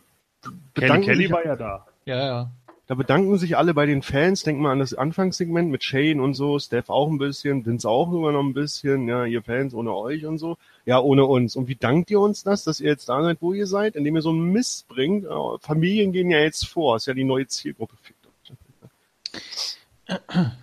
Kelly 0.74 1.06
Kelly 1.06 1.32
war 1.32 1.46
ja 1.46 1.56
da. 1.56 1.88
Ja, 2.06 2.26
ja. 2.26 2.52
Da 2.88 2.96
bedanken 2.96 3.38
sich 3.38 3.58
alle 3.58 3.74
bei 3.74 3.86
den 3.86 4.02
Fans. 4.02 4.44
Denk 4.44 4.60
mal 4.60 4.72
an 4.72 4.80
das 4.80 4.94
Anfangssegment 4.94 5.70
mit 5.70 5.84
Shane 5.84 6.22
und 6.22 6.34
so, 6.34 6.58
Steph 6.58 6.90
auch 6.90 7.10
ein 7.10 7.18
bisschen, 7.18 7.66
Vince 7.66 7.88
auch 7.88 8.12
immer 8.12 8.32
noch 8.32 8.44
ein 8.44 8.54
bisschen, 8.54 9.08
ja, 9.08 9.26
ihr 9.26 9.44
Fans 9.44 9.74
ohne 9.74 9.94
euch 9.94 10.26
und 10.26 10.38
so. 10.38 10.58
Ja, 10.86 11.00
ohne 11.00 11.26
uns. 11.26 11.58
Und 11.58 11.68
wie 11.68 11.76
dankt 11.76 12.10
ihr 12.12 12.22
uns 12.22 12.44
das, 12.44 12.64
dass 12.64 12.80
ihr 12.80 12.90
jetzt 12.90 13.10
da 13.10 13.22
seid, 13.22 13.38
wo 13.42 13.54
ihr 13.54 13.68
seid? 13.68 13.96
Indem 13.98 14.16
ihr 14.16 14.22
so 14.22 14.30
einen 14.30 14.52
Mist 14.54 14.88
bringt. 14.88 15.26
Familien 15.62 16.14
gehen 16.14 16.32
ja 16.32 16.40
jetzt 16.40 16.66
vor, 16.68 16.96
ist 16.96 17.08
ja 17.08 17.14
die 17.14 17.26
neue 17.26 17.48
Zielgruppe. 17.48 17.96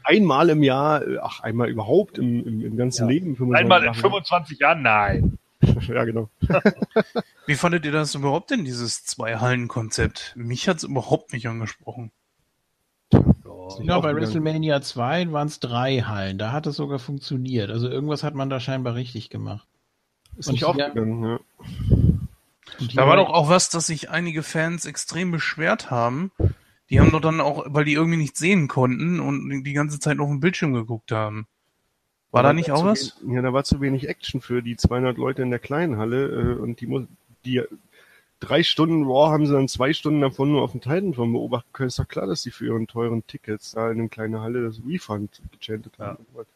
Einmal 0.02 0.48
im 0.48 0.62
Jahr, 0.62 1.06
äh, 1.06 1.18
ach, 1.20 1.40
einmal 1.40 1.68
überhaupt 1.68 2.16
im, 2.16 2.46
im, 2.46 2.64
im 2.64 2.76
ganzen 2.76 3.02
Ja. 3.02 3.08
Leben. 3.10 3.36
25 3.36 3.60
Einmal 3.62 3.80
in 3.80 3.84
Jahre. 3.86 3.98
25 3.98 4.58
Jahren? 4.58 4.82
Nein. 4.82 5.38
Ja, 5.88 6.04
genau. 6.04 6.30
Wie 7.46 7.54
fandet 7.54 7.84
ihr 7.84 7.92
das 7.92 8.14
überhaupt 8.14 8.50
denn, 8.50 8.64
dieses 8.64 9.04
Zwei-Hallen-Konzept? 9.04 10.34
Mich 10.36 10.68
hat's 10.68 10.82
überhaupt 10.82 11.32
nicht 11.32 11.46
angesprochen. 11.48 12.10
Ja, 13.82 14.00
bei. 14.00 14.14
WrestleMania 14.14 14.80
2 14.80 15.32
waren 15.32 15.48
es 15.48 15.60
drei 15.60 16.00
Hallen. 16.00 16.38
Da 16.38 16.52
hat 16.52 16.66
es 16.66 16.76
sogar 16.76 16.98
funktioniert. 16.98 17.70
Also 17.70 17.88
irgendwas 17.88 18.22
hat 18.22 18.34
man 18.34 18.50
da 18.50 18.60
scheinbar 18.60 18.94
richtig 18.94 19.30
gemacht. 19.30 19.66
Ist 20.36 20.48
Und 20.48 20.54
nicht 20.54 20.64
aufgegangen, 20.64 21.22
ja. 21.24 21.40
Da 22.94 23.06
war 23.06 23.16
doch 23.16 23.30
auch 23.30 23.48
was, 23.48 23.68
dass 23.68 23.86
sich 23.86 24.10
einige 24.10 24.42
Fans 24.42 24.84
extrem 24.84 25.30
beschwert 25.30 25.90
haben. 25.90 26.32
Die 26.90 27.00
haben 27.00 27.10
doch 27.10 27.20
dann 27.20 27.40
auch, 27.40 27.64
weil 27.66 27.84
die 27.84 27.94
irgendwie 27.94 28.18
nicht 28.18 28.36
sehen 28.36 28.68
konnten 28.68 29.20
und 29.20 29.62
die 29.62 29.72
ganze 29.72 30.00
Zeit 30.00 30.18
auf 30.18 30.28
den 30.28 30.40
Bildschirm 30.40 30.72
geguckt 30.74 31.12
haben. 31.12 31.46
War 32.34 32.42
Da 32.42 32.48
da 32.50 32.52
nicht 32.52 32.70
auch 32.72 32.84
was? 32.84 33.20
wenig- 33.22 33.36
Ja, 33.36 33.42
da 33.42 33.52
war 33.52 33.64
zu 33.64 33.80
wenig 33.80 34.08
Action 34.08 34.40
für 34.40 34.62
die 34.62 34.76
200 34.76 35.16
Leute 35.16 35.42
in 35.42 35.50
der 35.50 35.58
kleinen 35.60 35.96
Halle 35.98 36.26
äh, 36.26 36.54
und 36.60 36.80
die 36.80 37.06
die 37.44 37.62
drei 38.40 38.62
Stunden 38.62 39.04
Raw 39.04 39.30
haben 39.30 39.46
sie 39.46 39.52
dann 39.52 39.68
zwei 39.68 39.92
Stunden 39.92 40.20
davon 40.20 40.50
nur 40.52 40.62
auf 40.62 40.72
dem 40.72 40.80
Titanfall 40.80 41.28
beobachten 41.28 41.68
können. 41.72 41.88
Ist 41.88 41.98
doch 41.98 42.08
klar, 42.08 42.26
dass 42.26 42.42
die 42.42 42.50
für 42.50 42.66
ihren 42.66 42.86
teuren 42.86 43.26
Tickets 43.26 43.72
da 43.72 43.90
in 43.90 44.00
einer 44.00 44.08
kleinen 44.08 44.40
Halle 44.40 44.64
das 44.64 44.80
Refund 44.86 45.40
gechantet 45.52 45.98
haben. 45.98 46.26
Und 46.34 46.46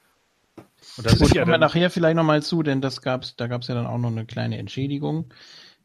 das 1.07 1.15
ist 1.15 1.21
ja 1.21 1.27
kommen 1.27 1.35
wir 1.35 1.45
dann, 1.53 1.61
nachher 1.61 1.91
vielleicht 1.91 2.17
nochmal 2.17 2.43
zu, 2.43 2.63
denn 2.63 2.81
das 2.81 3.01
gab's, 3.03 3.37
da 3.37 3.47
gab's 3.47 3.69
ja 3.69 3.75
dann 3.75 3.87
auch 3.87 3.99
noch 3.99 4.11
eine 4.11 4.25
kleine 4.27 4.59
Entschädigung. 4.59 5.27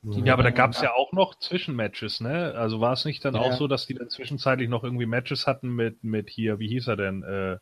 ja, 0.03 0.33
aber 0.33 0.43
da 0.43 0.49
gab 0.51 0.71
es 0.71 0.81
ja 0.81 0.91
auch 0.93 1.13
noch 1.13 1.35
Zwischenmatches, 1.35 2.19
ne? 2.21 2.53
Also 2.55 2.79
war 2.81 2.93
es 2.93 3.05
nicht 3.05 3.23
dann 3.23 3.35
Ja. 3.35 3.41
auch 3.41 3.53
so, 3.53 3.67
dass 3.67 3.85
die 3.85 3.93
dann 3.93 4.09
zwischenzeitlich 4.09 4.67
noch 4.69 4.83
irgendwie 4.83 5.05
Matches 5.05 5.47
hatten 5.47 5.69
mit, 5.69 6.03
mit 6.03 6.29
hier, 6.29 6.59
wie 6.59 6.67
hieß 6.67 6.87
er 6.87 6.97
denn? 6.97 7.23
Äh, 7.23 7.57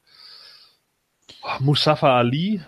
Mustafa 1.59 2.17
Ali. 2.17 2.61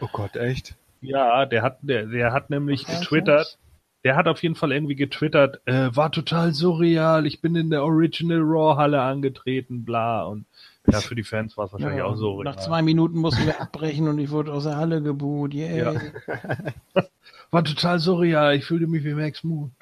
Oh 0.00 0.08
Gott, 0.12 0.36
echt? 0.36 0.74
Ja, 1.00 1.46
der 1.46 1.62
hat, 1.62 1.78
der, 1.82 2.06
der 2.06 2.32
hat 2.32 2.50
nämlich 2.50 2.86
Was 2.88 3.00
getwittert. 3.00 3.58
Der 4.04 4.14
hat 4.16 4.28
auf 4.28 4.42
jeden 4.42 4.54
Fall 4.54 4.70
irgendwie 4.70 4.94
getwittert, 4.94 5.60
äh, 5.64 5.88
war 5.96 6.12
total 6.12 6.52
surreal, 6.54 7.26
ich 7.26 7.40
bin 7.40 7.56
in 7.56 7.70
der 7.70 7.82
Original 7.82 8.38
Raw 8.40 8.76
Halle 8.76 9.02
angetreten, 9.02 9.84
bla 9.84 10.22
und 10.22 10.46
ja, 10.88 11.00
für 11.00 11.16
die 11.16 11.24
Fans 11.24 11.56
war 11.56 11.64
es 11.64 11.72
wahrscheinlich 11.72 11.98
Ja, 11.98 12.04
auch 12.04 12.14
so. 12.14 12.40
nach 12.44 12.54
zwei 12.54 12.82
Minuten 12.82 13.18
mussten 13.18 13.44
wir 13.46 13.60
abbrechen 13.60 14.06
und 14.06 14.20
ich 14.20 14.30
wurde 14.30 14.52
aus 14.52 14.62
der 14.62 14.76
Halle 14.76 15.02
geboot. 15.02 15.52
Yay. 15.54 15.78
Ja. 15.78 15.94
War 17.50 17.64
total 17.64 17.98
surreal, 17.98 18.54
ich 18.54 18.64
fühlte 18.64 18.86
mich 18.86 19.02
wie 19.02 19.14
Max 19.14 19.42
Moon. 19.42 19.72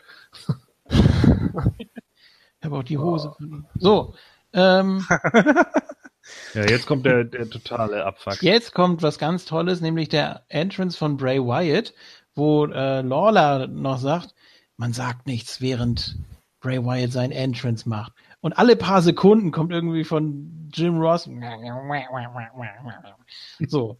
Ich 2.60 2.66
habe 2.66 2.78
auch 2.78 2.82
die 2.84 2.96
Hose 2.96 3.30
verloren. 3.36 3.66
So, 3.74 4.14
ähm, 4.54 5.04
Ja, 6.54 6.68
jetzt 6.68 6.86
kommt 6.86 7.04
der, 7.04 7.24
der 7.24 7.50
totale 7.50 8.04
Abfuck. 8.04 8.42
jetzt 8.42 8.72
kommt 8.72 9.02
was 9.02 9.18
ganz 9.18 9.44
Tolles, 9.44 9.80
nämlich 9.80 10.08
der 10.08 10.44
Entrance 10.48 10.96
von 10.96 11.16
Bray 11.16 11.38
Wyatt, 11.38 11.92
wo 12.34 12.66
äh, 12.66 13.02
Lawler 13.02 13.66
noch 13.66 13.98
sagt, 13.98 14.34
man 14.76 14.92
sagt 14.92 15.26
nichts, 15.26 15.60
während 15.60 16.16
Bray 16.60 16.82
Wyatt 16.82 17.12
sein 17.12 17.30
Entrance 17.30 17.88
macht. 17.88 18.12
Und 18.40 18.54
alle 18.54 18.76
paar 18.76 19.02
Sekunden 19.02 19.52
kommt 19.52 19.72
irgendwie 19.72 20.04
von 20.04 20.70
Jim 20.72 20.98
Ross. 20.98 21.28
So. 23.68 23.98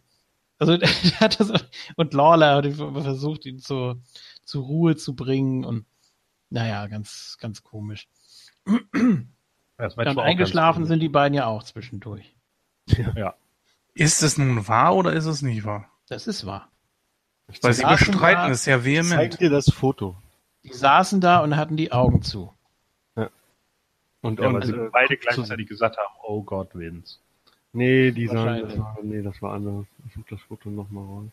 Also 0.57 0.73
hat 1.19 1.39
das, 1.39 1.51
und 1.95 2.13
Lawler 2.13 2.55
hat 2.55 2.73
versucht, 2.73 3.45
ihn 3.45 3.59
zur, 3.59 4.01
zur 4.43 4.65
Ruhe 4.65 4.95
zu 4.95 5.15
bringen 5.15 5.65
und 5.65 5.85
naja, 6.49 6.87
ganz, 6.87 7.37
ganz 7.39 7.63
komisch. 7.63 8.07
Das 9.77 9.95
Ja, 9.95 10.09
und 10.11 10.19
eingeschlafen 10.19 10.85
sind 10.85 10.99
die 11.01 11.09
beiden 11.09 11.33
ja 11.33 11.47
auch 11.47 11.63
zwischendurch. 11.63 12.33
Ja. 13.15 13.33
Ist 13.93 14.21
es 14.23 14.37
nun 14.37 14.67
wahr 14.67 14.95
oder 14.95 15.13
ist 15.13 15.25
es 15.25 15.41
nicht 15.41 15.65
wahr? 15.65 15.89
Das 16.07 16.27
ist 16.27 16.45
wahr. 16.45 16.69
Weil 17.61 17.73
sie 17.73 17.83
bestreiten 17.85 18.43
da- 18.45 18.49
es 18.51 18.63
sehr 18.63 18.77
Zeig 18.77 18.85
vehement. 18.85 19.39
dir 19.39 19.49
das 19.49 19.69
Foto. 19.71 20.15
Die 20.63 20.73
saßen 20.73 21.21
da 21.21 21.39
und 21.39 21.55
hatten 21.57 21.77
die 21.77 21.91
Augen 21.91 22.21
zu. 22.21 22.51
Und, 24.21 24.39
Ja, 24.39 24.47
und 24.47 24.53
weil 24.55 24.65
sie 24.65 24.73
äh, 24.73 24.89
beide 24.91 25.17
gleichzeitig 25.17 25.67
gesagt 25.67 25.97
haben, 25.97 26.13
oh 26.23 26.41
Gott, 26.41 26.73
Vince. 26.73 27.19
Nee, 27.73 28.09
die 28.11 28.25
sagen, 28.25 28.37
Wahrscheinlich. 28.39 28.69
das 28.73 28.79
war, 28.79 28.97
nee, 29.03 29.21
das 29.21 29.41
war 29.43 29.53
anders. 29.53 29.85
Ich 30.07 30.13
suche 30.15 30.25
das 30.31 30.41
Foto 30.41 30.69
nochmal 30.71 31.03
raus. 31.03 31.31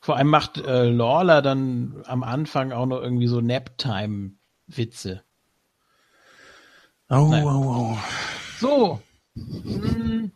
Vor 0.00 0.16
allem 0.16 0.28
macht 0.28 0.58
äh, 0.58 0.88
Lawler 0.90 1.42
dann 1.42 2.02
am 2.06 2.22
Anfang 2.22 2.70
auch 2.70 2.86
noch 2.86 3.00
irgendwie 3.00 3.26
so 3.26 3.40
Nap-Time-Witze. 3.40 5.22
Oh, 7.10 7.28
Nein. 7.30 7.44
oh, 7.44 7.94
oh. 7.94 7.98
So. 8.58 9.00
Hm, 9.36 10.30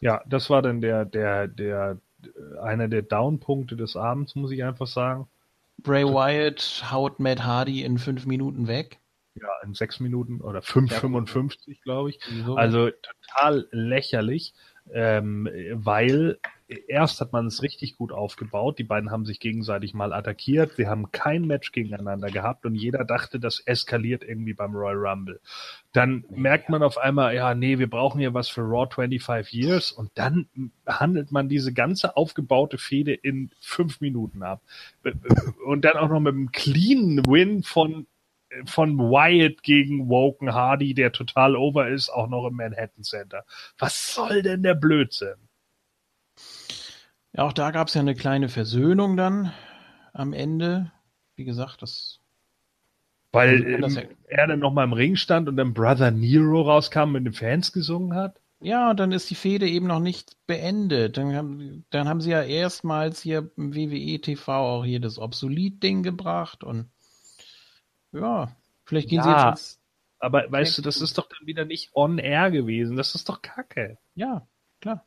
Ja, 0.00 0.22
das 0.26 0.50
war 0.50 0.60
dann 0.62 0.80
der, 0.80 1.04
der, 1.04 1.48
der, 1.48 1.98
äh, 2.24 2.58
einer 2.60 2.88
der 2.88 3.02
Downpunkte 3.02 3.76
des 3.76 3.96
Abends, 3.96 4.34
muss 4.34 4.50
ich 4.50 4.62
einfach 4.64 4.86
sagen. 4.86 5.28
Bray 5.78 6.04
Wyatt 6.04 6.84
haut 6.90 7.20
Matt 7.20 7.44
Hardy 7.44 7.82
in 7.82 7.98
fünf 7.98 8.26
Minuten 8.26 8.66
weg. 8.68 8.98
Ja, 9.34 9.48
in 9.64 9.74
sechs 9.74 9.98
Minuten 9.98 10.40
oder 10.40 10.60
5,55, 10.60 11.82
glaube 11.82 12.10
ich. 12.10 12.20
So. 12.46 12.54
Also 12.54 12.90
total 12.90 13.66
lächerlich, 13.72 14.54
ähm, 14.92 15.48
weil 15.72 16.38
erst 16.88 17.20
hat 17.20 17.32
man 17.32 17.46
es 17.46 17.62
richtig 17.62 17.96
gut 17.96 18.12
aufgebaut. 18.12 18.78
Die 18.78 18.84
beiden 18.84 19.10
haben 19.10 19.26
sich 19.26 19.40
gegenseitig 19.40 19.94
mal 19.94 20.12
attackiert. 20.12 20.78
Wir 20.78 20.88
haben 20.88 21.12
kein 21.12 21.46
Match 21.46 21.72
gegeneinander 21.72 22.30
gehabt 22.30 22.64
und 22.64 22.74
jeder 22.74 23.04
dachte, 23.04 23.38
das 23.38 23.60
eskaliert 23.60 24.24
irgendwie 24.24 24.54
beim 24.54 24.74
Royal 24.74 24.96
Rumble. 24.96 25.40
Dann 25.92 26.24
merkt 26.30 26.68
man 26.68 26.82
auf 26.82 26.98
einmal, 26.98 27.34
ja, 27.34 27.54
nee, 27.54 27.78
wir 27.78 27.88
brauchen 27.88 28.18
hier 28.18 28.34
was 28.34 28.48
für 28.48 28.62
Raw 28.62 28.88
25 28.92 29.52
Years 29.52 29.92
und 29.92 30.10
dann 30.14 30.48
handelt 30.86 31.32
man 31.32 31.48
diese 31.48 31.72
ganze 31.72 32.16
aufgebaute 32.16 32.78
Fehde 32.78 33.12
in 33.14 33.50
fünf 33.60 34.00
Minuten 34.00 34.42
ab. 34.42 34.62
Und 35.66 35.84
dann 35.84 35.96
auch 35.96 36.08
noch 36.08 36.20
mit 36.20 36.34
einem 36.34 36.52
cleanen 36.52 37.24
Win 37.26 37.62
von 37.62 38.06
von 38.66 38.98
Wyatt 38.98 39.62
gegen 39.62 40.08
Woken 40.08 40.52
Hardy, 40.54 40.94
der 40.94 41.12
total 41.12 41.56
over 41.56 41.88
ist, 41.88 42.08
auch 42.08 42.28
noch 42.28 42.46
im 42.46 42.54
Manhattan 42.54 43.02
Center. 43.02 43.44
Was 43.78 44.14
soll 44.14 44.42
denn 44.42 44.62
der 44.62 44.74
Blödsinn? 44.74 45.36
ja, 47.36 47.44
auch 47.44 47.52
da 47.52 47.70
gab 47.70 47.88
es 47.88 47.94
ja 47.94 48.00
eine 48.00 48.14
kleine 48.14 48.48
Versöhnung 48.48 49.16
dann 49.16 49.52
am 50.12 50.32
Ende. 50.32 50.92
Wie 51.36 51.44
gesagt, 51.44 51.82
das 51.82 52.20
Weil 53.32 53.80
das 53.80 53.96
ähm, 53.96 54.08
er 54.28 54.46
dann 54.46 54.60
nochmal 54.60 54.84
im 54.84 54.92
Ring 54.92 55.16
stand 55.16 55.48
und 55.48 55.56
dann 55.56 55.74
Brother 55.74 56.12
Nero 56.12 56.62
rauskam 56.62 57.00
und 57.00 57.12
mit 57.12 57.26
den 57.26 57.32
Fans 57.32 57.72
gesungen 57.72 58.14
hat. 58.14 58.40
Ja, 58.60 58.90
und 58.90 59.00
dann 59.00 59.12
ist 59.12 59.28
die 59.28 59.34
Fehde 59.34 59.68
eben 59.68 59.86
noch 59.88 60.00
nicht 60.00 60.36
beendet. 60.46 61.16
Dann 61.16 61.34
haben, 61.34 61.84
dann 61.90 62.08
haben 62.08 62.20
sie 62.20 62.30
ja 62.30 62.42
erstmals 62.42 63.20
hier 63.20 63.50
im 63.56 63.74
WWE 63.74 64.20
TV 64.20 64.52
auch 64.52 64.84
hier 64.84 65.00
das 65.00 65.18
Obsolet-Ding 65.18 66.02
gebracht 66.02 66.62
und 66.64 66.88
ja, 68.14 68.50
vielleicht 68.84 69.08
gehen 69.10 69.22
sie 69.22 69.28
Ja. 69.28 69.50
jetzt 69.50 69.58
ins, 69.60 69.78
Aber 70.20 70.50
weißt 70.50 70.78
du, 70.78 70.82
das 70.82 71.00
ist 71.02 71.18
doch 71.18 71.28
dann 71.28 71.46
wieder 71.46 71.64
nicht 71.66 71.90
on 71.94 72.18
air 72.18 72.50
gewesen. 72.50 72.96
Das 72.96 73.14
ist 73.14 73.28
doch 73.28 73.42
Kacke. 73.42 73.98
ja, 74.14 74.46
klar. 74.80 75.04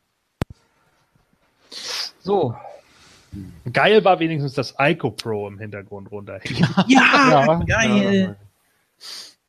So, 2.19 2.55
Geil 3.71 4.03
war 4.05 4.19
wenigstens 4.19 4.53
das 4.53 4.73
Ico 4.79 5.11
Pro 5.11 5.47
im 5.47 5.59
Hintergrund 5.59 6.09
runterhängen. 6.11 6.67
Ja, 6.87 7.55
geil. 7.65 8.37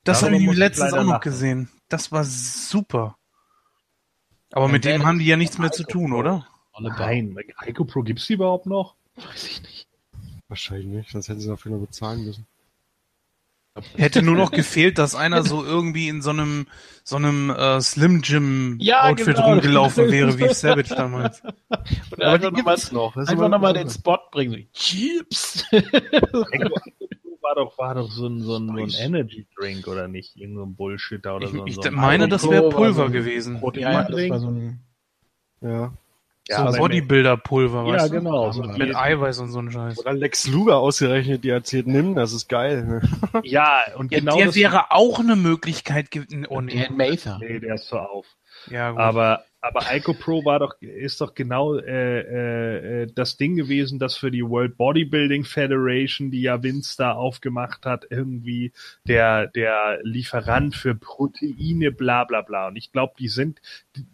Das 0.04 0.20
Darüber 0.20 0.36
habe 0.40 0.44
ich 0.52 0.56
letztens 0.58 0.92
auch 0.92 1.04
noch 1.04 1.12
lachen. 1.12 1.22
gesehen. 1.22 1.70
Das 1.88 2.10
war 2.12 2.24
super. 2.24 3.16
Aber 4.52 4.66
Ja, 4.66 4.72
mit 4.72 4.84
dem 4.84 5.06
haben 5.06 5.18
die 5.20 5.26
ja 5.26 5.36
nichts 5.36 5.58
mehr 5.58 5.70
zu 5.70 5.84
tun, 5.84 6.10
Pro? 6.10 6.18
oder? 6.18 6.46
Nein, 6.80 7.36
Ico 7.66 7.84
Pro 7.84 8.02
gibt's 8.02 8.26
die 8.26 8.34
überhaupt 8.34 8.66
noch? 8.66 8.94
Weiß 9.16 9.46
ich 9.46 9.62
nicht. 9.62 9.86
Wahrscheinlich 10.48 10.86
nicht, 10.86 11.10
sonst 11.10 11.28
hätten 11.28 11.40
sie 11.40 11.48
dafür 11.48 11.72
noch 11.72 11.80
bezahlen 11.86 12.24
müssen. 12.24 12.46
Hätte 13.96 14.22
nur 14.22 14.36
noch 14.36 14.50
gefehlt, 14.50 14.98
dass 14.98 15.14
einer 15.14 15.42
so 15.42 15.64
irgendwie 15.64 16.08
in 16.08 16.22
so 16.22 16.30
einem 16.30 16.66
so 17.04 17.16
einem 17.16 17.48
äh, 17.50 17.80
Slim 17.80 18.20
Jim 18.22 18.76
Ja, 18.80 19.04
Outfit 19.04 19.36
genau. 19.36 19.52
rumgelaufen 19.52 20.10
wäre, 20.10 20.38
wie 20.38 20.48
Savage 20.52 20.94
damals. 20.94 21.40
Und 21.42 22.22
Aber 22.22 22.32
einfach 22.32 22.50
nochmal 22.50 22.74
gibt's 22.76 22.92
noch. 22.92 23.16
Ist 23.16 23.28
einfach 23.30 23.48
mal 23.58 23.72
den 23.72 23.88
Spot 23.88 24.18
bringen. 24.30 24.68
Chips. 24.74 25.64
War 27.40 27.54
doch, 27.54 27.78
war 27.78 27.94
doch 27.94 28.10
so 28.10 28.26
ein, 28.26 28.42
so 28.42 28.56
ein, 28.56 28.66
so 28.66 28.74
ein 28.74 28.90
Energy 29.06 29.46
Drink 29.56 29.86
oder 29.88 30.06
nicht? 30.06 30.36
Irgend 30.36 30.56
so 30.56 30.64
ein 30.64 30.74
Bullshitter 30.74 31.36
oder 31.36 31.46
Ich, 31.46 31.52
so. 31.52 31.66
ich 31.66 31.74
so 31.76 31.82
ein 31.82 31.94
meine, 31.94 32.28
das 32.28 32.46
wäre 32.50 32.68
Pulver 32.68 32.92
so 32.92 33.02
ein 33.04 33.12
gewesen. 33.12 33.62
ja, 33.76 33.90
ja, 33.90 34.02
das 34.02 34.28
war 34.30 34.38
so 34.40 34.48
ein 34.48 34.80
Ja. 35.62 35.92
Ja, 36.48 36.72
so 36.72 36.78
Bodybuilder-Pulver, 36.78 37.86
Ja, 37.86 37.92
weißt 37.94 38.06
du? 38.08 38.10
genau. 38.10 38.50
So 38.52 38.62
Mit 38.62 38.96
Eiweiß 38.96 39.38
und 39.40 39.50
so 39.50 39.58
ein 39.60 39.70
Scheiß. 39.70 39.98
Oder 39.98 40.12
Lex 40.14 40.46
Luger 40.48 40.78
ausgerechnet, 40.78 41.44
die 41.44 41.50
erzählt, 41.50 41.86
nimm, 41.86 42.14
das 42.14 42.32
ist 42.32 42.48
geil. 42.48 42.84
ne? 42.84 43.42
Ja, 43.44 43.82
und 43.96 44.10
Ja, 44.12 44.20
genau 44.20 44.36
der 44.36 44.46
das 44.46 44.54
wäre 44.56 44.90
auch 44.90 45.20
eine 45.20 45.36
Möglichkeit 45.36 46.10
gewesen. 46.10 46.46
Oh, 46.48 46.60
nee. 46.60 46.88
Mather. 46.90 47.38
Nee, 47.40 47.60
der 47.60 47.74
ist 47.74 47.88
so 47.88 47.98
auf. 47.98 48.26
Ja, 48.70 48.90
gut. 48.90 49.00
Aber, 49.00 49.44
aber 49.60 49.82
Ico 49.92 50.14
Pro 50.14 50.44
war 50.44 50.60
doch, 50.60 50.80
ist 50.80 51.20
doch 51.20 51.34
genau 51.34 51.76
äh, 51.76 52.20
äh, 52.20 53.02
äh, 53.02 53.06
das 53.12 53.36
Ding 53.36 53.56
gewesen, 53.56 53.98
das 53.98 54.16
für 54.16 54.30
die 54.30 54.44
World 54.44 54.76
Bodybuilding 54.76 55.44
Federation, 55.44 56.30
die 56.30 56.42
ja 56.42 56.62
Vince 56.62 56.94
da 56.96 57.12
aufgemacht 57.12 57.84
hat, 57.84 58.06
irgendwie 58.08 58.72
der, 59.06 59.48
der 59.48 59.98
Lieferant 60.02 60.76
für 60.76 60.94
Proteine, 60.94 61.90
bla 61.90 62.22
bla 62.24 62.42
bla. 62.42 62.68
Und 62.68 62.76
ich 62.76 62.92
glaube, 62.92 63.14
die 63.18 63.28
sind, 63.28 63.60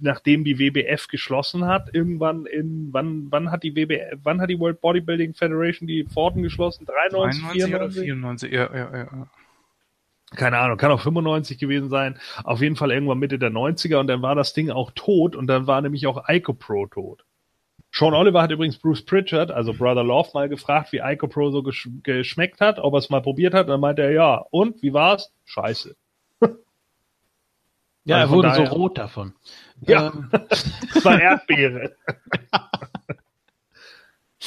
nachdem 0.00 0.44
die 0.44 0.58
WBF 0.58 1.08
geschlossen 1.08 1.66
hat, 1.66 1.94
irgendwann 1.94 2.47
in, 2.47 2.89
wann, 2.92 3.26
wann 3.31 3.50
hat 3.50 3.64
die 3.64 3.76
WBF, 3.76 4.20
wann 4.23 4.40
hat 4.40 4.48
die 4.48 4.58
World 4.58 4.81
Bodybuilding 4.81 5.34
Federation 5.34 5.86
die 5.86 6.05
Pforten 6.05 6.42
geschlossen? 6.42 6.86
93, 6.86 7.42
93 7.42 7.74
oder 7.74 7.90
94? 7.90 8.50
94, 8.50 8.52
ja, 8.52 8.74
ja, 8.74 8.97
ja. 8.97 9.26
Keine 10.36 10.58
Ahnung, 10.58 10.76
kann 10.76 10.90
auch 10.90 11.00
95 11.00 11.58
gewesen 11.58 11.88
sein, 11.88 12.18
auf 12.44 12.60
jeden 12.60 12.76
Fall 12.76 12.90
irgendwann 12.92 13.18
Mitte 13.18 13.38
der 13.38 13.50
90er 13.50 13.96
und 13.98 14.06
dann 14.06 14.22
war 14.22 14.34
das 14.34 14.52
Ding 14.52 14.70
auch 14.70 14.90
tot 14.94 15.34
und 15.36 15.46
dann 15.46 15.66
war 15.66 15.80
nämlich 15.82 16.06
auch 16.06 16.28
Ico 16.28 16.52
Pro 16.54 16.86
tot. 16.86 17.24
Sean 17.92 18.12
Oliver 18.14 18.42
hat 18.42 18.50
übrigens 18.50 18.76
Bruce 18.78 19.04
Pritchard, 19.04 19.50
also 19.52 19.72
Brother 19.72 20.02
Love, 20.02 20.30
mal 20.34 20.48
gefragt, 20.48 20.90
wie 20.92 20.98
Ico 21.04 21.28
Pro 21.28 21.50
so 21.50 21.62
gesch 21.62 21.88
geschmeckt 22.02 22.60
hat, 22.60 22.78
ob 22.80 22.94
er 22.94 22.98
es 22.98 23.08
mal 23.10 23.22
probiert 23.22 23.54
hat, 23.54 23.66
und 23.66 23.70
dann 23.70 23.80
meinte 23.80 24.02
er, 24.02 24.10
ja, 24.10 24.44
und, 24.50 24.82
wie 24.82 24.92
war's? 24.92 25.32
Scheiße. 25.44 25.94
Ja, 28.06 28.16
Also 28.16 28.26
er 28.32 28.36
wurde 28.36 28.48
daher- 28.48 28.66
so 28.66 28.72
rot 28.74 28.98
davon. 28.98 29.32
Ja. 29.86 30.12
Ähm, 30.12 30.28
Das 30.48 31.04
war 31.04 31.20
Erdbeere. 31.20 31.92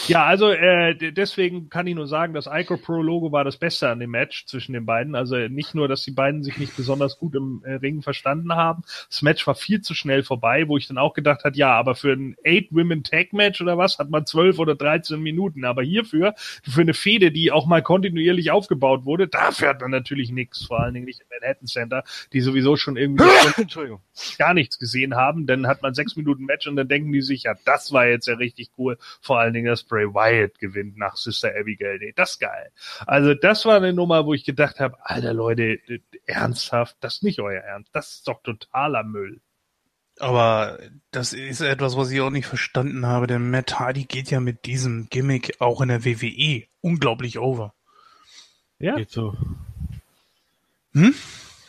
Ja, 0.05 0.25
also 0.25 0.51
äh, 0.51 0.95
deswegen 1.11 1.69
kann 1.69 1.87
ich 1.87 1.95
nur 1.95 2.07
sagen, 2.07 2.33
das 2.33 2.47
Icro 2.49 2.77
Pro 2.77 3.01
Logo 3.01 3.31
war 3.31 3.43
das 3.43 3.57
Beste 3.57 3.89
an 3.89 3.99
dem 3.99 4.11
Match 4.11 4.45
zwischen 4.45 4.73
den 4.73 4.85
beiden. 4.85 5.15
Also 5.15 5.35
nicht 5.35 5.73
nur, 5.75 5.87
dass 5.87 6.03
die 6.03 6.11
beiden 6.11 6.43
sich 6.43 6.57
nicht 6.57 6.77
besonders 6.77 7.17
gut 7.17 7.35
im 7.35 7.63
äh, 7.65 7.73
Ring 7.73 8.01
verstanden 8.03 8.53
haben. 8.53 8.83
Das 9.09 9.21
Match 9.21 9.45
war 9.47 9.55
viel 9.55 9.81
zu 9.81 9.95
schnell 9.95 10.23
vorbei, 10.23 10.67
wo 10.67 10.77
ich 10.77 10.87
dann 10.87 10.97
auch 10.97 11.13
gedacht 11.13 11.43
hat, 11.43 11.55
ja, 11.55 11.73
aber 11.73 11.95
für 11.95 12.13
ein 12.13 12.35
Eight 12.45 12.67
Women 12.71 13.03
Tag 13.03 13.33
Match 13.33 13.59
oder 13.59 13.77
was 13.77 13.97
hat 13.97 14.09
man 14.09 14.25
12 14.25 14.59
oder 14.59 14.75
13 14.75 15.19
Minuten. 15.19 15.65
Aber 15.65 15.81
hierfür 15.81 16.35
für 16.63 16.81
eine 16.81 16.93
Fehde, 16.93 17.31
die 17.31 17.51
auch 17.51 17.65
mal 17.65 17.81
kontinuierlich 17.81 18.51
aufgebaut 18.51 19.03
wurde, 19.03 19.27
dafür 19.27 19.69
hat 19.69 19.81
man 19.81 19.91
natürlich 19.91 20.31
nichts. 20.31 20.63
Vor 20.65 20.79
allen 20.79 20.93
Dingen 20.93 21.05
nicht 21.05 21.21
im 21.21 21.27
Manhattan 21.29 21.67
Center, 21.67 22.03
die 22.33 22.41
sowieso 22.41 22.77
schon 22.77 22.97
irgendwie 22.97 23.25
Entschuldigung. 23.57 24.01
gar 24.37 24.53
nichts 24.53 24.77
gesehen 24.77 25.15
haben, 25.15 25.47
dann 25.47 25.65
hat 25.67 25.81
man 25.81 25.93
sechs 25.95 26.15
Minuten 26.15 26.45
Match 26.45 26.67
und 26.67 26.75
dann 26.75 26.87
denken 26.87 27.11
die 27.11 27.21
sich, 27.21 27.43
ja, 27.43 27.55
das 27.65 27.91
war 27.91 28.05
jetzt 28.05 28.27
ja 28.27 28.35
richtig 28.35 28.69
cool. 28.77 28.97
Vor 29.21 29.39
allen 29.39 29.53
Dingen, 29.53 29.65
dass 29.65 29.86
Bray 29.87 30.05
Wyatt 30.05 30.59
gewinnt 30.59 30.97
nach 30.97 31.15
Sister 31.17 31.51
Abigail. 31.57 31.99
Nee, 31.99 32.13
das 32.15 32.31
ist 32.31 32.39
geil. 32.39 32.71
Also 33.05 33.33
das 33.33 33.65
war 33.65 33.77
eine 33.77 33.93
Nummer, 33.93 34.25
wo 34.25 34.33
ich 34.33 34.45
gedacht 34.45 34.79
habe, 34.79 34.97
alter 35.01 35.33
Leute, 35.33 35.79
ernsthaft, 36.25 36.97
das 37.01 37.15
ist 37.15 37.23
nicht 37.23 37.39
euer 37.39 37.61
Ernst. 37.61 37.89
Das 37.93 38.15
ist 38.15 38.27
doch 38.27 38.41
totaler 38.43 39.03
Müll. 39.03 39.41
Aber 40.19 40.79
das 41.11 41.33
ist 41.33 41.61
etwas, 41.61 41.95
was 41.95 42.09
ich 42.11 42.21
auch 42.21 42.31
nicht 42.31 42.47
verstanden 42.47 43.05
habe, 43.05 43.27
denn 43.27 43.51
Matt 43.51 43.79
Hardy 43.79 44.05
geht 44.05 44.31
ja 44.31 44.39
mit 44.39 44.65
diesem 44.65 45.07
Gimmick 45.09 45.61
auch 45.61 45.81
in 45.81 45.89
der 45.89 46.05
WWE 46.05 46.63
unglaublich 46.81 47.37
over. 47.37 47.73
Ja, 48.79 48.95
Geht 48.95 49.11
so. 49.11 49.35
Hm? 50.93 51.13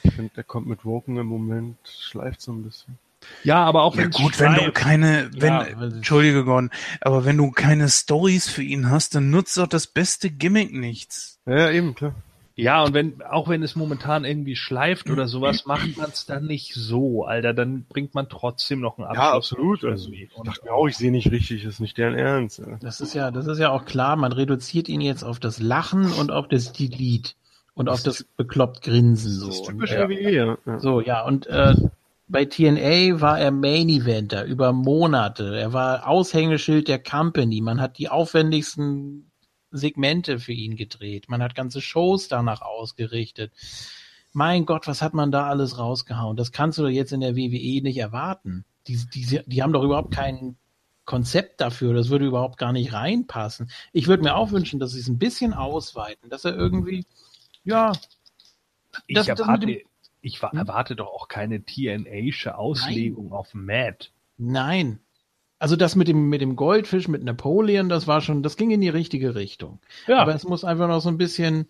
Ich 0.02 0.14
finde, 0.14 0.32
der 0.34 0.44
kommt 0.44 0.66
mit 0.66 0.84
Woken 0.84 1.18
im 1.18 1.26
Moment, 1.26 1.76
schleift 1.86 2.40
so 2.40 2.52
ein 2.52 2.62
bisschen. 2.62 2.98
Ja 3.44 3.65
aber 3.65 3.82
auch 3.82 3.94
Ja 3.94 4.02
wenn 4.05 4.10
gut, 4.10 4.39
wenn 4.40 4.55
du 4.55 4.73
keine, 4.73 5.31
wenn, 5.32 5.52
Ja, 5.52 5.62
entschuldige 5.62 6.44
Gordon, 6.44 6.70
aber 7.00 7.24
wenn 7.24 7.36
du 7.36 7.50
keine 7.50 7.89
Stories 7.89 8.48
für 8.48 8.62
ihn 8.62 8.90
hast, 8.90 9.15
dann 9.15 9.31
nutzt 9.31 9.57
doch 9.57 9.66
das 9.66 9.86
beste 9.86 10.31
Gimmick 10.31 10.73
nichts. 10.73 11.39
Ja, 11.47 11.70
eben, 11.70 11.94
klar. 11.94 12.15
Ja, 12.58 12.82
und 12.82 12.92
wenn, 12.92 13.23
auch 13.23 13.48
wenn 13.48 13.62
es 13.62 13.76
momentan 13.76 14.24
irgendwie 14.24 14.57
schleift 14.57 15.10
oder 15.10 15.28
sowas, 15.28 15.65
macht 15.65 15.97
man 15.97 16.10
es 16.10 16.26
dann 16.26 16.44
nicht 16.44 16.74
so, 16.74 17.24
Alter. 17.24 17.55
Dann 17.55 17.84
bringt 17.89 18.16
man 18.16 18.28
trotzdem 18.28 18.81
noch 18.81 18.98
einen 18.98 19.07
Abschluss. 19.07 19.24
Ja, 19.24 19.32
absolut. 19.32 19.84
Also, 19.84 20.10
ich 20.10 20.28
dachte 20.42 20.65
mir 20.65 20.73
auch, 20.73 20.89
ich 20.89 20.97
sehe 20.97 21.12
nicht 21.12 21.31
richtig, 21.31 21.65
ist 21.65 21.78
nicht 21.78 21.97
deren 21.98 22.16
Ernst. 22.16 22.60
Das 22.81 23.00
ist 23.00 23.15
ja, 23.15 23.31
das 23.31 23.47
ist 23.47 23.60
ja 23.60 23.70
auch 23.70 23.84
klar. 23.84 24.16
Man 24.16 24.32
reduziert 24.32 24.89
ihn 24.89 25.00
jetzt 25.00 25.23
auf 25.23 25.39
das 25.39 25.60
Lachen 25.60 26.10
und 26.10 26.32
auf 26.32 26.48
das 26.48 26.73
Delete 26.73 27.34
und 27.74 27.89
auf 27.89 28.02
das 28.02 28.24
bekloppt 28.36 28.82
Grinsen 28.82 29.31
so. 29.31 29.47
Das 29.47 29.55
ist 29.55 29.68
Und, 29.68 29.74
typisch 29.74 29.92
äh, 29.92 30.08
WWE, 30.08 30.31
ja. 30.32 30.58
ja. 30.66 30.78
So, 30.81 31.00
ja, 31.00 31.24
und 31.24 31.47
äh, 31.47 31.76
bei 32.28 32.44
TNA 32.44 33.20
war 33.20 33.39
er 33.40 33.50
Main 33.50 33.89
Eventer 33.89 34.44
über 34.44 34.73
Monate. 34.73 35.58
Er 35.58 35.73
war 35.73 36.07
Aushängeschild 36.07 36.89
der 36.89 37.02
Company. 37.02 37.60
Man 37.60 37.81
hat 37.81 37.98
die 37.98 38.08
aufwendigsten 38.08 39.31
Segmente 39.70 40.39
für 40.39 40.52
ihn 40.52 40.76
gedreht. 40.76 41.28
Man 41.28 41.42
hat 41.42 41.55
ganze 41.55 41.81
Shows 41.81 42.28
danach 42.28 42.62
ausgerichtet. 42.62 43.52
Mein 44.32 44.66
Gott, 44.66 44.86
was 44.86 45.00
hat 45.02 45.15
man 45.15 45.31
da 45.32 45.48
alles 45.48 45.78
rausgehauen? 45.78 46.36
Das 46.36 46.52
kannst 46.52 46.78
du 46.78 46.82
doch 46.82 46.89
jetzt 46.90 47.12
in 47.12 47.20
der 47.20 47.34
WWE 47.36 47.82
nicht 47.82 47.97
erwarten. 47.98 48.65
Die, 48.86 48.98
die, 49.15 49.40
die 49.47 49.62
haben 49.62 49.73
doch 49.73 49.82
überhaupt 49.82 50.15
kein 50.15 50.57
Konzept 51.07 51.60
dafür. 51.62 51.94
Das 51.94 52.10
würde 52.10 52.26
überhaupt 52.26 52.58
gar 52.58 52.73
nicht 52.73 52.92
reinpassen. 52.92 53.70
Ich 53.92 54.07
würde 54.07 54.23
mir 54.23 54.34
auch 54.36 54.50
wünschen, 54.50 54.78
dass 54.78 54.92
sie 54.92 55.00
es 55.00 55.08
ein 55.08 55.18
bisschen 55.18 55.55
ausweiten, 55.55 56.28
dass 56.31 56.44
er 56.44 56.55
irgendwie, 56.55 57.07
ja, 57.65 57.92
Ich 59.07 59.15
Das- 59.16 59.26
das 59.26 59.40
erwarte, 59.40 59.66
mit 59.66 59.76
dem- 59.81 59.88
ich 60.28 60.42
Hm? 60.42 60.58
erwarte 60.58 60.97
doch 60.97 61.08
auch 61.08 61.28
keine 61.28 61.65
TNA-sche 61.65 62.57
Auslegung 62.57 63.32
auf 63.32 63.55
Matt. 63.55 64.12
Nein. 64.36 65.00
Also 65.58 65.74
das 65.74 65.97
mit 65.97 66.07
dem, 66.07 66.28
mit 66.28 66.40
dem 66.40 66.55
Goldfisch, 66.55 67.08
mit 67.08 67.24
Napoleon, 67.24 67.89
das 67.89 68.07
war 68.07 68.20
schon, 68.20 68.44
das 68.44 68.57
ging 68.57 68.70
in 68.70 68.81
die 68.81 68.89
richtige 68.89 69.34
Richtung. 69.34 69.81
Ja, 70.07 70.20
Aber 70.20 70.34
es 70.34 70.44
muss 70.44 70.65
einfach 70.65 70.86
noch 70.86 71.00
so 71.00 71.08
ein 71.08 71.18
bisschen, 71.18 71.66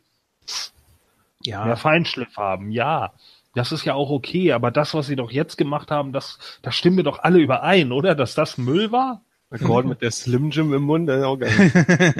ja, 1.42 1.64
mehr 1.64 1.76
Feinschliff 1.76 2.36
haben, 2.36 2.70
ja. 2.70 3.12
Das 3.54 3.72
ist 3.72 3.86
ja 3.86 3.94
auch 3.94 4.10
okay, 4.10 4.52
aber 4.52 4.70
das, 4.70 4.92
was 4.92 5.06
sie 5.06 5.16
doch 5.16 5.30
jetzt 5.30 5.56
gemacht 5.56 5.90
haben, 5.90 6.12
das, 6.12 6.38
da 6.60 6.70
stimmen 6.70 6.98
wir 6.98 7.04
doch 7.04 7.20
alle 7.20 7.38
überein, 7.38 7.92
oder? 7.92 8.14
Dass 8.14 8.34
das 8.34 8.58
Müll 8.58 8.92
war? 8.92 9.22
Gordon 9.64 9.88
mit 9.88 10.02
der 10.02 10.10
Slim 10.10 10.50
Jim 10.50 10.74
im 10.74 10.82
Mund, 10.82 11.08
das 11.08 11.20
ist 11.20 11.24
auch 11.24 11.38
geil. 11.38 11.50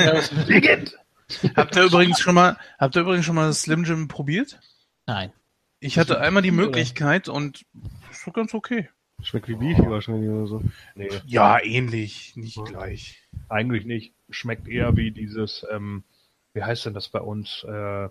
Habt 1.55 1.76
ihr 1.76 1.83
übrigens 1.84 2.20
schon 2.20 2.34
mal, 2.34 2.57
habt 2.78 2.97
ihr 2.97 3.02
übrigens 3.02 3.26
schon 3.26 3.34
mal 3.34 3.52
Slim 3.52 3.84
Jim 3.84 4.08
probiert? 4.08 4.58
nein. 5.07 5.31
Ich 5.81 5.98
hatte 5.98 6.20
einmal 6.20 6.42
die 6.42 6.50
Oder? 6.52 6.62
Möglichkeit 6.62 7.28
und 7.28 7.65
ist 8.10 8.26
doch 8.26 8.32
ganz 8.32 8.55
okay. 8.55 8.89
Schmeckt 9.23 9.48
wie 9.48 9.55
Beefy 9.57 9.89
wahrscheinlich 9.90 10.31
oder 10.31 10.47
so. 10.47 10.62
Nee, 10.94 11.08
Ja, 11.26 11.58
ähnlich, 11.62 12.36
nicht 12.36 12.62
gleich. 12.65 13.20
eigentlich 13.48 13.84
nicht. 13.84 14.12
Schmeckt 14.31 14.68
eher 14.68 14.97
wie 14.97 15.10
dieses, 15.10 15.66
ähm, 15.73 16.05
wie 16.55 16.62
heißt 16.62 16.86
denn 16.86 16.94
das 16.94 17.08
bei 17.08 17.20
uns? 17.20 17.65
Äh, 17.65 18.08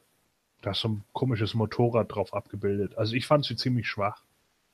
da 0.62 0.72
ist 0.72 0.80
so 0.80 0.90
ein 0.90 1.04
komisches 1.14 1.54
Motorrad 1.54 2.14
drauf 2.14 2.34
abgebildet. 2.34 2.98
Also 2.98 3.14
ich 3.16 3.26
fand 3.28 3.46
sie 3.46 3.56
ziemlich 3.56 3.88
schwach. 3.88 4.22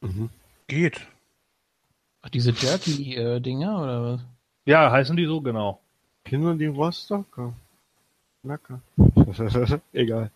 Mhm. 0.02 0.30
Geht. 0.68 1.02
Ach, 2.22 2.30
diese 2.30 2.52
Jerky-Dinger 2.52 3.82
oder 3.84 4.04
was? 4.04 4.22
Ja, 4.66 4.90
heißen 4.92 5.18
die 5.18 5.26
so, 5.26 5.42
genau. 5.42 5.82
Kinder 6.24 6.56
die 6.56 6.68
Rostocker. 6.68 7.54
Lecker. 8.44 8.82
Egal. 9.94 10.32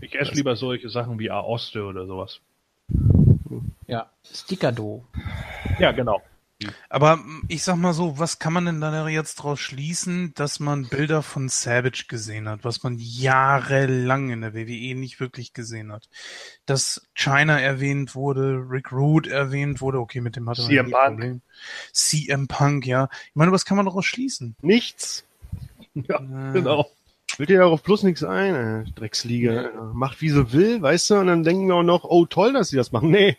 Ich 0.00 0.14
esse 0.18 0.32
lieber 0.32 0.56
solche 0.56 0.88
Sachen 0.88 1.18
wie 1.18 1.30
Aoste 1.30 1.84
oder 1.84 2.06
sowas. 2.06 2.40
Ja, 3.86 4.10
Stickerdo. 4.24 5.04
Ja, 5.78 5.92
genau. 5.92 6.22
Aber 6.88 7.16
mm, 7.16 7.44
ich 7.48 7.62
sag 7.62 7.76
mal 7.76 7.92
so, 7.92 8.18
was 8.18 8.38
kann 8.38 8.52
man 8.52 8.66
denn 8.66 8.80
da 8.80 9.08
jetzt 9.08 9.36
draus 9.36 9.60
schließen, 9.60 10.32
dass 10.34 10.60
man 10.60 10.88
Bilder 10.88 11.22
von 11.22 11.48
Savage 11.48 12.04
gesehen 12.08 12.48
hat, 12.48 12.64
was 12.64 12.82
man 12.82 12.96
jahrelang 12.98 14.30
in 14.30 14.40
der 14.40 14.54
WWE 14.54 14.94
nicht 14.94 15.20
wirklich 15.20 15.52
gesehen 15.52 15.92
hat? 15.92 16.08
Dass 16.66 17.06
China 17.14 17.58
erwähnt 17.60 18.14
wurde, 18.14 18.64
Rick 18.68 18.92
Root 18.92 19.26
erwähnt 19.26 19.80
wurde, 19.80 19.98
okay, 19.98 20.20
mit 20.20 20.36
dem 20.36 20.48
hatte 20.48 20.62
man 20.62 20.70
CM 20.70 20.90
Punk. 20.90 21.18
Problem. 21.18 21.40
CM 21.92 22.48
Punk, 22.48 22.86
ja. 22.86 23.08
Ich 23.28 23.34
meine, 23.36 23.52
was 23.52 23.64
kann 23.64 23.76
man 23.76 23.86
daraus 23.86 24.06
schließen? 24.06 24.56
Nichts. 24.62 25.24
Ja, 25.94 26.18
Äh, 26.18 26.52
genau. 26.52 26.90
Will 27.38 27.46
dir 27.46 27.58
darauf 27.60 27.82
bloß 27.82 28.02
nichts 28.04 28.22
ein, 28.24 28.54
äh, 28.54 28.90
Drecksliga. 28.94 29.52
Äh, 29.62 29.70
Macht 29.92 30.20
wie 30.20 30.30
sie 30.30 30.52
will, 30.52 30.80
weißt 30.82 31.10
du, 31.10 31.14
und 31.16 31.26
dann 31.26 31.42
denken 31.44 31.66
wir 31.68 31.74
auch 31.76 31.82
noch, 31.82 32.04
oh 32.04 32.26
toll, 32.26 32.52
dass 32.52 32.68
sie 32.68 32.76
das 32.76 32.92
machen. 32.92 33.10
Nee. 33.10 33.36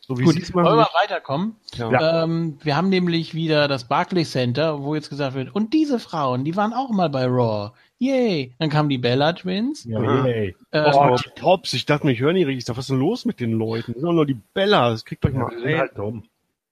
So 0.00 0.18
wie 0.18 0.24
Gut, 0.24 0.34
sie 0.34 0.40
es 0.42 0.54
wollen 0.54 0.64
wir 0.64 0.74
machen. 0.76 0.88
mal 0.94 1.02
weiterkommen? 1.02 1.56
Ja. 1.74 2.24
Ähm, 2.24 2.58
wir 2.62 2.76
haben 2.76 2.88
nämlich 2.88 3.34
wieder 3.34 3.68
das 3.68 3.84
Barclays 3.84 4.30
Center, 4.30 4.82
wo 4.82 4.94
jetzt 4.94 5.10
gesagt 5.10 5.34
wird, 5.34 5.54
und 5.54 5.74
diese 5.74 5.98
Frauen, 5.98 6.44
die 6.44 6.56
waren 6.56 6.72
auch 6.72 6.88
mal 6.90 7.10
bei 7.10 7.26
Raw. 7.26 7.72
Yay! 7.98 8.54
Dann 8.58 8.70
kamen 8.70 8.88
die 8.88 8.96
Bella 8.96 9.32
Twins. 9.34 9.84
Ja. 9.84 10.24
Yay. 10.24 10.56
Äh, 10.70 10.90
Oh, 10.94 11.16
Tops, 11.36 11.74
ich 11.74 11.84
dachte 11.84 12.06
mir, 12.06 12.12
ich 12.12 12.20
höre 12.20 12.32
nicht 12.32 12.46
richtig. 12.46 12.60
Ich 12.60 12.64
dachte, 12.64 12.78
was 12.78 12.84
ist 12.86 12.90
denn 12.90 13.00
los 13.00 13.24
mit 13.26 13.38
den 13.40 13.52
Leuten? 13.52 13.92
Das 13.92 13.96
sind 14.00 14.04
doch 14.04 14.12
nur 14.14 14.24
die 14.24 14.38
Bellas. 14.54 15.04
Kriegt 15.04 15.26
euch 15.26 15.34
Ja, 15.34 15.40
mal 15.40 15.50
die 15.50 15.56
sind 15.56 15.66
ein. 15.74 15.78
halt 15.78 15.98
dumm. 15.98 16.22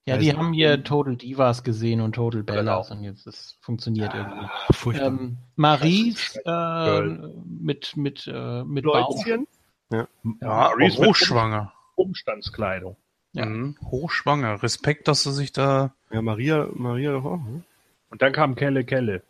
Ja, 0.07 0.17
die 0.17 0.29
also- 0.29 0.39
haben 0.41 0.53
hier 0.53 0.83
Total 0.83 1.15
Divas 1.15 1.63
gesehen 1.63 2.01
und 2.01 2.13
Total 2.13 2.43
Bellas 2.43 2.87
Genau. 2.89 2.99
und 2.99 3.03
jetzt 3.05 3.27
das 3.27 3.57
funktioniert 3.61 4.13
irgendwie. 4.13 4.45
Ah, 4.45 4.73
Furchtbar. 4.73 5.07
Ähm, 5.07 5.37
Maries 5.55 6.39
äh, 6.45 7.01
mit 7.45 7.95
mit 7.97 8.27
äh, 8.31 8.63
mit 8.63 8.85
Bauch. 8.85 9.15
Läuzchen? 9.15 9.47
Ja, 9.89 10.07
Maurice 10.23 10.99
mit 10.99 11.09
hochschwanger. 11.09 11.71
Umstandskleidung. 11.95 12.95
Ja. 13.33 13.45
Mhm, 13.45 13.77
hochschwanger. 13.83 14.61
Respekt, 14.63 15.07
dass 15.07 15.23
du 15.23 15.31
sich 15.31 15.51
da. 15.51 15.93
Ja, 16.11 16.21
Maria, 16.21 16.67
Maria 16.73 17.11
doch 17.11 17.25
auch. 17.25 17.37
Ne? 17.37 17.63
Und 18.09 18.21
dann 18.21 18.31
kam 18.31 18.55
Kelle 18.55 18.83
Kelle. 18.85 19.21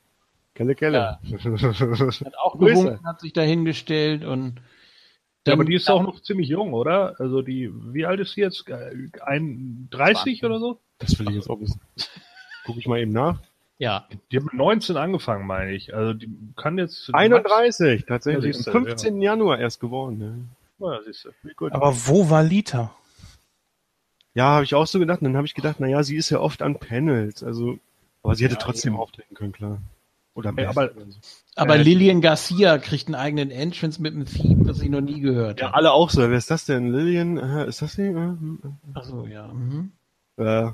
Kelle, 0.54 0.76
Kelle. 0.76 1.20
Hat 1.30 2.38
auch 2.42 2.58
gewunken, 2.58 3.06
hat 3.06 3.20
sich 3.22 3.34
dahingestellt 3.34 4.24
und 4.26 4.56
Ja, 5.48 5.54
aber 5.54 5.66
die 5.66 5.76
ist 5.76 5.90
auch 5.90 6.04
noch 6.04 6.22
ziemlich 6.22 6.50
jung, 6.50 6.74
oder? 6.74 7.20
Also 7.20 7.42
die, 7.42 7.72
wie 7.94 8.06
alt 8.06 8.20
ist 8.20 8.34
sie 8.34 8.42
jetzt? 8.42 8.68
Äh, 8.70 9.10
Ein 9.22 9.88
30 9.92 10.44
oder 10.44 10.60
so? 10.60 10.80
Das 11.00 11.18
will 11.20 11.30
ich 11.30 11.36
jetzt 11.36 11.50
auch 11.50 11.60
wissen. 11.60 11.80
Guck 12.66 12.78
ich 12.78 12.88
mal 12.88 13.00
eben 13.00 13.12
nach. 13.14 13.40
ja, 13.78 14.08
Die 14.32 14.38
hat 14.38 14.44
mit 14.44 14.54
19 14.54 14.98
angefangen, 14.98 15.48
meine 15.48 15.74
ich. 15.74 15.94
Also 15.94 16.14
die 16.14 16.30
kann 16.56 16.78
jetzt 16.78 17.10
31, 17.14 18.06
tatsächlich. 18.06 18.56
Ja, 18.66 18.74
Am 18.74 18.84
du, 18.84 18.90
15. 18.90 19.22
Januar 19.22 19.60
erst 19.60 19.80
geworden. 19.80 20.50
Ja, 20.80 21.00
siehst 21.06 21.26
du. 21.26 21.30
Ja, 21.44 21.54
gut. 21.56 21.72
Aber 21.72 21.94
wo 22.08 22.30
war 22.30 22.44
Lita? 22.44 22.94
Ja, 24.34 24.50
habe 24.50 24.66
ich 24.66 24.76
auch 24.76 24.86
so 24.86 25.00
gedacht. 25.00 25.20
Und 25.22 25.26
dann 25.26 25.38
habe 25.38 25.48
ich 25.48 25.56
gedacht, 25.56 25.78
na 25.80 25.88
ja, 25.88 26.04
sie 26.04 26.16
ist 26.16 26.30
ja 26.30 26.40
oft 26.40 26.62
an 26.62 26.78
Panels. 26.80 27.44
Also, 27.44 27.80
aber 28.22 28.36
sie 28.36 28.44
hätte 28.44 28.56
Ja, 28.56 28.60
trotzdem 28.62 28.96
auftreten 28.96 29.34
können, 29.34 29.52
klar. 29.54 29.80
Oder 30.36 30.50
Ja, 30.50 30.54
mehr. 30.56 30.70
aber- 30.70 30.92
aber 31.58 31.78
Äh, 31.78 31.84
Lillian 31.84 32.22
Garcia 32.22 32.78
kriegt 32.78 33.08
einen 33.08 33.16
eigenen 33.16 33.52
Entrance 33.52 34.02
mit 34.02 34.14
einem 34.14 34.26
Theme, 34.26 34.64
das 34.66 34.82
ich 34.82 34.90
noch 34.90 35.02
nie 35.02 35.20
gehört 35.22 35.60
ja, 35.60 35.68
habe. 35.68 35.76
alle 35.78 35.92
auch 35.92 36.10
so. 36.10 36.22
Wer 36.22 36.38
ist 36.38 36.52
das 36.52 36.66
denn? 36.66 36.92
Lillian? 36.94 37.38
Äh, 37.38 37.68
ist 37.68 37.82
das 37.82 37.96
die? 37.96 38.04
Äh, 38.04 38.36
Ach 38.94 39.04
so, 39.04 39.26
ja. 39.26 39.48
Mhm. 39.48 39.92
äh, 40.38 40.44
äh, 40.68 40.72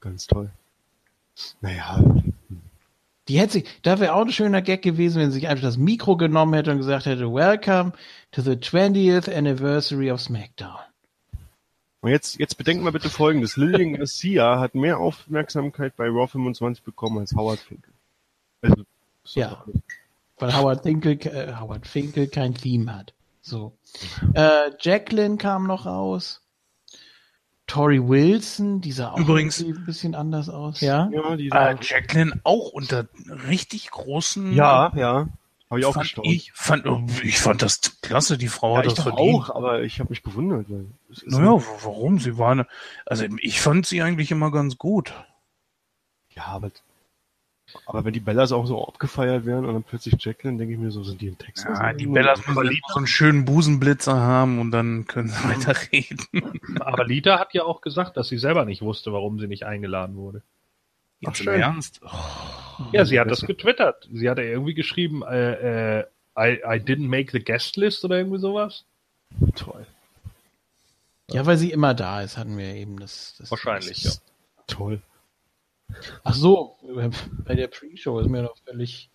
ganz 0.00 0.26
toll. 0.26 0.50
Naja, 1.60 2.02
Die 3.28 3.38
hätte 3.40 3.54
sich, 3.54 3.64
da 3.82 3.98
wäre 3.98 4.14
auch 4.14 4.20
ein 4.22 4.30
schöner 4.32 4.62
Gag 4.62 4.82
gewesen, 4.82 5.20
wenn 5.20 5.30
sie 5.30 5.40
sich 5.40 5.48
einfach 5.48 5.64
das 5.64 5.78
Mikro 5.78 6.16
genommen 6.16 6.54
hätte 6.54 6.70
und 6.70 6.78
gesagt 6.78 7.06
hätte, 7.06 7.32
Welcome 7.32 7.92
to 8.32 8.42
the 8.42 8.52
20th 8.52 9.34
anniversary 9.34 10.10
of 10.12 10.20
SmackDown. 10.20 10.78
Und 12.02 12.10
jetzt, 12.10 12.38
jetzt 12.38 12.56
bedenken 12.58 12.84
wir 12.84 12.92
bitte 12.92 13.08
folgendes. 13.08 13.56
Lillian 13.56 13.94
Garcia 13.98 14.60
hat 14.60 14.74
mehr 14.74 14.98
Aufmerksamkeit 14.98 15.96
bei 15.96 16.06
Raw 16.06 16.26
25 16.28 16.84
bekommen 16.84 17.18
als 17.18 17.34
Howard 17.34 17.58
Finkel. 17.60 17.92
Also, 18.60 18.84
so 19.24 19.40
Ja. 19.40 19.64
Weil 20.38 20.56
Howard 20.56 20.82
Finkel, 20.82 21.12
äh, 21.26 21.54
Howard 21.58 21.86
Finkel 21.86 22.26
kein 22.28 22.54
Theme 22.54 22.94
hat. 22.94 23.14
So. 23.40 23.76
Äh, 24.34 24.70
Jacqueline 24.80 25.36
kam 25.36 25.66
noch 25.66 25.86
raus. 25.86 26.40
Tori 27.66 28.06
Wilson, 28.06 28.80
die 28.80 28.92
sah 28.92 29.12
auch 29.12 29.18
Übrigens- 29.18 29.60
ein 29.60 29.84
bisschen 29.86 30.14
anders 30.14 30.48
aus. 30.48 30.80
Ja. 30.80 31.08
Ja, 31.12 31.36
die 31.36 31.48
Äh, 31.48 31.76
Jacqueline 31.80 32.40
auch 32.44 32.68
unter 32.70 33.06
richtig 33.48 33.90
großen. 33.90 34.52
ja, 34.52 34.92
ja. 34.96 35.28
Habe 35.70 35.80
ich 35.80 35.86
auch 35.86 35.94
fand 35.94 36.04
gestaunt. 36.04 36.26
ich, 36.28 36.52
fand, 36.52 36.84
ich 37.24 37.38
fand 37.38 37.62
das 37.62 37.80
klasse, 38.02 38.36
die 38.36 38.48
Frau 38.48 38.72
ja, 38.72 38.78
hat 38.80 38.86
ich 38.86 38.94
das 38.94 39.02
verdient. 39.02 39.34
auch, 39.44 39.50
aber 39.56 39.82
ich 39.82 39.98
habe 39.98 40.10
mich 40.10 40.22
gewundert. 40.22 40.68
Weil 40.68 40.86
es 41.10 41.22
ist 41.22 41.32
Naja, 41.32 41.58
warum? 41.82 42.18
Sie 42.18 42.36
war 42.36 42.52
eine, 42.52 42.66
also 43.06 43.24
ich 43.40 43.60
fand 43.60 43.86
sie 43.86 44.02
eigentlich 44.02 44.30
immer 44.30 44.50
ganz 44.52 44.76
gut. 44.76 45.12
Ja, 46.36 46.44
aber, 46.46 46.70
aber 47.86 48.04
wenn 48.04 48.12
die 48.12 48.20
Bellas 48.20 48.52
auch 48.52 48.66
so 48.66 48.86
abgefeiert 48.86 49.46
werden 49.46 49.64
und 49.64 49.74
dann 49.74 49.82
plötzlich 49.82 50.14
Jacqueline, 50.18 50.58
denke 50.58 50.74
ich 50.74 50.80
mir 50.80 50.90
so, 50.90 51.02
sind 51.02 51.20
die 51.20 51.28
in 51.28 51.38
Texas? 51.38 51.78
Ja, 51.78 51.92
die? 51.92 52.06
Bellas 52.06 52.46
müssen 52.46 52.80
so 52.88 52.96
einen 52.96 53.06
schönen 53.06 53.44
Busenblitzer 53.44 54.14
haben 54.14 54.58
und 54.58 54.70
dann 54.70 55.06
können 55.06 55.28
sie 55.28 55.44
weiter 55.44 55.74
reden. 55.92 56.60
Aber 56.80 57.04
Lita 57.04 57.38
hat 57.38 57.54
ja 57.54 57.64
auch 57.64 57.80
gesagt, 57.80 58.16
dass 58.16 58.28
sie 58.28 58.38
selber 58.38 58.64
nicht 58.64 58.82
wusste, 58.82 59.12
warum 59.12 59.38
sie 59.38 59.46
nicht 59.46 59.64
eingeladen 59.64 60.16
wurde. 60.16 60.42
Jetzt 61.20 61.40
im 61.40 61.44
schön. 61.44 61.60
Ernst? 61.60 62.00
Ja, 62.92 63.04
sie 63.04 63.20
hat 63.20 63.30
das 63.30 63.42
getwittert. 63.42 64.08
Sie 64.12 64.28
hat 64.28 64.38
ja 64.38 64.44
irgendwie 64.44 64.74
geschrieben, 64.74 65.22
äh, 65.22 66.00
äh, 66.00 66.04
I, 66.36 66.60
I 66.64 66.80
didn't 66.80 67.08
make 67.08 67.30
the 67.32 67.42
guest 67.42 67.76
list 67.76 68.04
oder 68.04 68.18
irgendwie 68.18 68.40
sowas. 68.40 68.84
Toll. 69.54 69.86
Ja, 71.30 71.46
weil 71.46 71.56
sie 71.56 71.70
immer 71.70 71.94
da 71.94 72.22
ist, 72.22 72.36
hatten 72.36 72.58
wir 72.58 72.74
eben 72.74 72.98
das. 72.98 73.36
das 73.38 73.50
Wahrscheinlich, 73.50 74.02
das, 74.02 74.22
Toll. 74.66 75.00
Ach 76.22 76.34
so, 76.34 76.76
bei 77.44 77.54
der 77.54 77.68
Pre-Show 77.68 78.18
ist 78.20 78.28
mir 78.28 78.42
noch 78.42 78.56
völlig, 78.64 79.10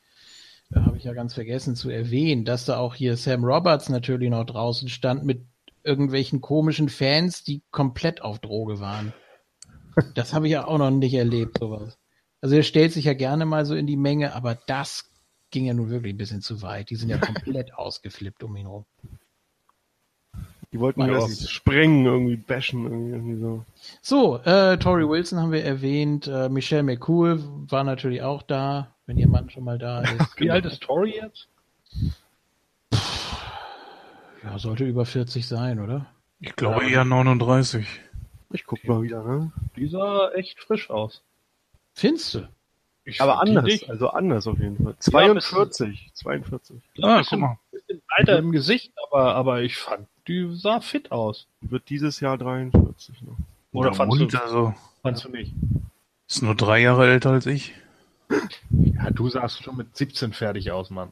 da 0.69 0.85
habe 0.85 0.97
ich 0.97 1.03
ja 1.03 1.13
ganz 1.13 1.33
vergessen 1.33 1.75
zu 1.75 1.89
erwähnen, 1.89 2.45
dass 2.45 2.65
da 2.65 2.77
auch 2.77 2.95
hier 2.95 3.17
Sam 3.17 3.43
Roberts 3.43 3.89
natürlich 3.89 4.29
noch 4.29 4.45
draußen 4.45 4.89
stand 4.89 5.25
mit 5.25 5.45
irgendwelchen 5.83 6.41
komischen 6.41 6.89
Fans, 6.89 7.43
die 7.43 7.63
komplett 7.71 8.21
auf 8.21 8.39
Droge 8.39 8.79
waren. 8.79 9.13
Das 10.13 10.33
habe 10.33 10.47
ich 10.47 10.53
ja 10.53 10.65
auch 10.65 10.77
noch 10.77 10.91
nicht 10.91 11.13
erlebt, 11.13 11.57
sowas. 11.59 11.97
Also 12.41 12.55
er 12.55 12.63
stellt 12.63 12.93
sich 12.93 13.05
ja 13.05 13.13
gerne 13.13 13.45
mal 13.45 13.65
so 13.65 13.75
in 13.75 13.87
die 13.87 13.97
Menge, 13.97 14.33
aber 14.33 14.55
das 14.67 15.09
ging 15.51 15.65
ja 15.65 15.73
nun 15.73 15.89
wirklich 15.89 16.13
ein 16.13 16.17
bisschen 16.17 16.41
zu 16.41 16.61
weit. 16.61 16.89
Die 16.89 16.95
sind 16.95 17.09
ja 17.09 17.17
komplett 17.17 17.73
ausgeflippt 17.73 18.43
um 18.43 18.55
ihn 18.55 18.67
rum. 18.67 18.85
Die 20.71 20.79
wollten 20.79 21.01
Ja. 21.01 21.07
mir 21.07 21.13
das 21.13 21.49
sprengen, 21.49 22.05
irgendwie 22.05 22.35
bashen, 22.35 22.83
irgendwie, 22.83 23.11
irgendwie 23.11 23.39
so. 23.41 23.65
So, 24.01 24.37
äh, 24.43 24.77
Tori 24.77 25.07
Wilson 25.07 25.39
haben 25.39 25.51
wir 25.51 25.63
erwähnt, 25.65 26.27
äh, 26.27 26.47
Michelle 26.47 26.83
McCool 26.83 27.39
war 27.69 27.83
natürlich 27.83 28.21
auch 28.21 28.43
da, 28.43 28.93
wenn 29.07 29.17
ihr 29.17 29.27
Mann 29.27 29.49
schon 29.49 29.63
mal 29.63 29.79
da 29.79 30.01
ist. 30.01 30.11
Wie 30.39 30.51
alt 30.51 30.65
ist 30.65 30.81
Tori 30.83 31.15
jetzt? 31.15 31.47
Ja, 34.43 34.57
sollte 34.57 34.85
über 34.85 35.05
40 35.05 35.47
sein, 35.47 35.79
oder? 35.79 36.05
Ich 36.39 36.55
glaube 36.55 36.89
eher 36.89 37.03
39. 37.03 37.85
Ich 38.51 38.65
guck 38.65 38.83
mal 38.85 39.01
wieder, 39.01 39.23
ne? 39.23 39.51
Die 39.75 39.87
sah 39.87 40.31
echt 40.31 40.59
frisch 40.59 40.89
aus. 40.89 41.21
Findest 41.93 42.35
du? 42.35 42.47
Ich 43.05 43.19
Aber 43.21 43.41
anders, 43.41 43.83
also 43.89 44.09
anders 44.09 44.45
auf 44.47 44.59
jeden 44.59 44.77
Fall. 44.77 44.93
Ja, 45.11 45.31
ein 45.31 45.41
42, 45.41 46.11
42. 46.13 46.77
Ah, 47.01 47.23
guck 47.27 47.39
mal. 47.39 47.57
bisschen 47.71 48.01
breiter 48.07 48.37
im 48.37 48.51
Gesicht, 48.51 48.93
aber, 49.09 49.33
aber 49.35 49.61
ich 49.61 49.77
fand, 49.77 50.07
die 50.29 50.55
sah 50.55 50.79
fit 50.79 51.11
aus. 51.11 51.47
Wird 51.61 51.89
dieses 51.89 52.19
Jahr 52.19 52.37
43 52.37 53.21
noch. 53.23 53.37
Oder 53.71 53.89
Der 53.89 53.97
fandst 53.97 54.19
du, 54.19 54.37
also, 54.37 54.73
fandst 55.01 55.25
du 55.25 55.29
nicht? 55.29 55.53
ist 56.27 56.43
nur 56.43 56.55
drei 56.55 56.79
Jahre 56.79 57.09
älter 57.09 57.31
als 57.31 57.47
ich. 57.47 57.73
Ja, 58.69 59.09
du 59.09 59.27
sahst 59.29 59.63
schon 59.63 59.75
mit 59.75 59.97
17 59.97 60.33
fertig 60.33 60.71
aus, 60.71 60.91
Mann. 60.91 61.11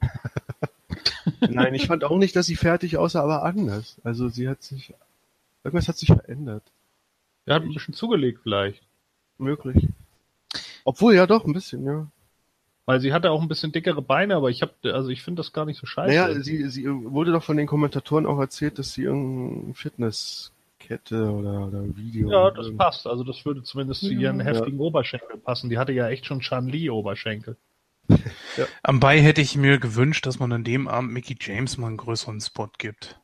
Nein, 1.42 1.74
ich 1.74 1.88
fand 1.88 2.04
auch 2.04 2.18
nicht, 2.18 2.36
dass 2.36 2.46
sie 2.46 2.56
fertig 2.56 2.98
aussah, 2.98 3.24
aber 3.24 3.44
anders. 3.44 3.98
Also 4.04 4.30
sie 4.30 4.48
hat 4.48 4.62
sich, 4.62 4.94
irgendwas 5.64 5.88
hat 5.88 5.98
sich 5.98 6.10
verändert. 6.10 6.64
Er 7.46 7.56
hat 7.56 7.64
ein 7.64 7.74
bisschen 7.74 7.94
zugelegt 7.94 8.42
vielleicht. 8.44 8.84
Möglich. 9.40 9.88
Obwohl, 10.84 11.16
ja 11.16 11.26
doch, 11.26 11.46
ein 11.46 11.54
bisschen, 11.54 11.86
ja. 11.86 12.08
Weil 12.88 13.02
sie 13.02 13.12
hatte 13.12 13.32
auch 13.32 13.42
ein 13.42 13.50
bisschen 13.50 13.74
dickere 13.74 14.02
Beine, 14.02 14.38
aber 14.38 14.50
ich 14.50 14.62
habe, 14.62 14.72
also 14.94 15.10
ich 15.10 15.22
finde 15.22 15.42
das 15.42 15.52
gar 15.52 15.66
nicht 15.66 15.78
so 15.78 15.86
scheiße. 15.86 16.08
Naja, 16.16 16.42
sie, 16.42 16.70
sie 16.70 16.86
wurde 16.88 17.34
doch 17.34 17.44
von 17.44 17.58
den 17.58 17.68
Kommentatoren 17.68 18.26
auch 18.26 18.40
erzählt, 18.40 18.80
dass 18.80 18.94
sie 18.94 19.04
irgendeine 19.04 19.74
Fitnesskette 19.74 21.30
oder, 21.30 21.68
oder 21.68 21.84
Video. 21.98 22.32
ja, 22.32 22.50
das 22.50 22.72
passt. 22.78 23.06
Also 23.06 23.26
das 23.26 23.46
würde 23.46 23.62
zumindest 23.64 24.00
zu 24.00 24.14
ihren 24.14 24.40
Ja. 24.40 24.46
heftigen 24.46 24.80
Oberschenkeln 24.80 25.42
passen. 25.42 25.70
Die 25.70 25.78
hatte 25.78 25.92
ja 25.92 26.08
echt 26.08 26.26
schon 26.26 26.40
Chan 26.40 26.70
Li 26.70 26.90
Oberschenkel. 26.90 27.58
Am 28.84 29.02
Bei 29.02 29.20
hätte 29.20 29.42
ich 29.42 29.58
mir 29.58 29.80
gewünscht, 29.80 30.26
dass 30.26 30.40
man 30.40 30.54
an 30.54 30.64
dem 30.64 30.88
Abend 30.88 31.12
Mickey 31.12 31.36
James 31.38 31.78
mal 31.78 31.88
einen 31.88 31.98
größeren 31.98 32.40
Spot 32.40 32.70
gibt. 32.78 33.20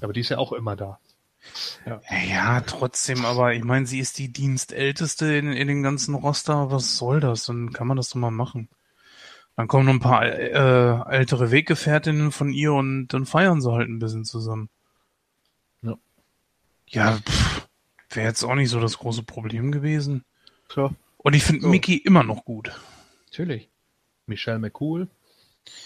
Aber 0.00 0.12
die 0.12 0.20
ist 0.22 0.30
ja 0.30 0.38
auch 0.38 0.52
immer 0.52 0.74
da. 0.74 0.98
Ja, 2.28 2.60
trotzdem, 2.60 3.24
aber 3.24 3.54
ich 3.54 3.64
meine, 3.64 3.86
sie 3.86 3.98
ist 3.98 4.18
die 4.18 4.32
Dienstälteste 4.32 5.34
in, 5.34 5.52
in 5.52 5.68
den 5.68 5.82
ganzen 5.82 6.14
Roster. 6.14 6.70
Was 6.70 6.96
soll 6.96 7.20
das? 7.20 7.46
Dann 7.46 7.72
kann 7.72 7.86
man 7.86 7.96
das 7.96 8.10
doch 8.10 8.16
mal 8.16 8.30
machen. 8.30 8.68
Dann 9.56 9.68
kommen 9.68 9.86
noch 9.86 9.92
ein 9.92 10.00
paar 10.00 10.24
äh, 10.24 11.16
ältere 11.16 11.50
Weggefährtinnen 11.50 12.32
von 12.32 12.52
ihr 12.52 12.72
und 12.72 13.08
dann 13.08 13.26
feiern 13.26 13.60
sie 13.60 13.72
halt 13.72 13.88
ein 13.88 13.98
bisschen 13.98 14.24
zusammen. 14.24 14.68
Ja. 15.82 15.96
Ja, 16.88 17.18
wäre 18.10 18.28
jetzt 18.28 18.42
auch 18.44 18.54
nicht 18.54 18.70
so 18.70 18.80
das 18.80 18.98
große 18.98 19.22
Problem 19.22 19.72
gewesen. 19.72 20.24
Tja. 20.68 20.90
Und 21.18 21.34
ich 21.34 21.44
finde 21.44 21.62
So. 21.62 21.68
Mickey 21.68 21.96
immer 21.96 22.22
noch 22.22 22.44
gut. 22.44 22.72
Natürlich. 23.26 23.68
Michelle 24.26 24.58
McCool. 24.58 25.08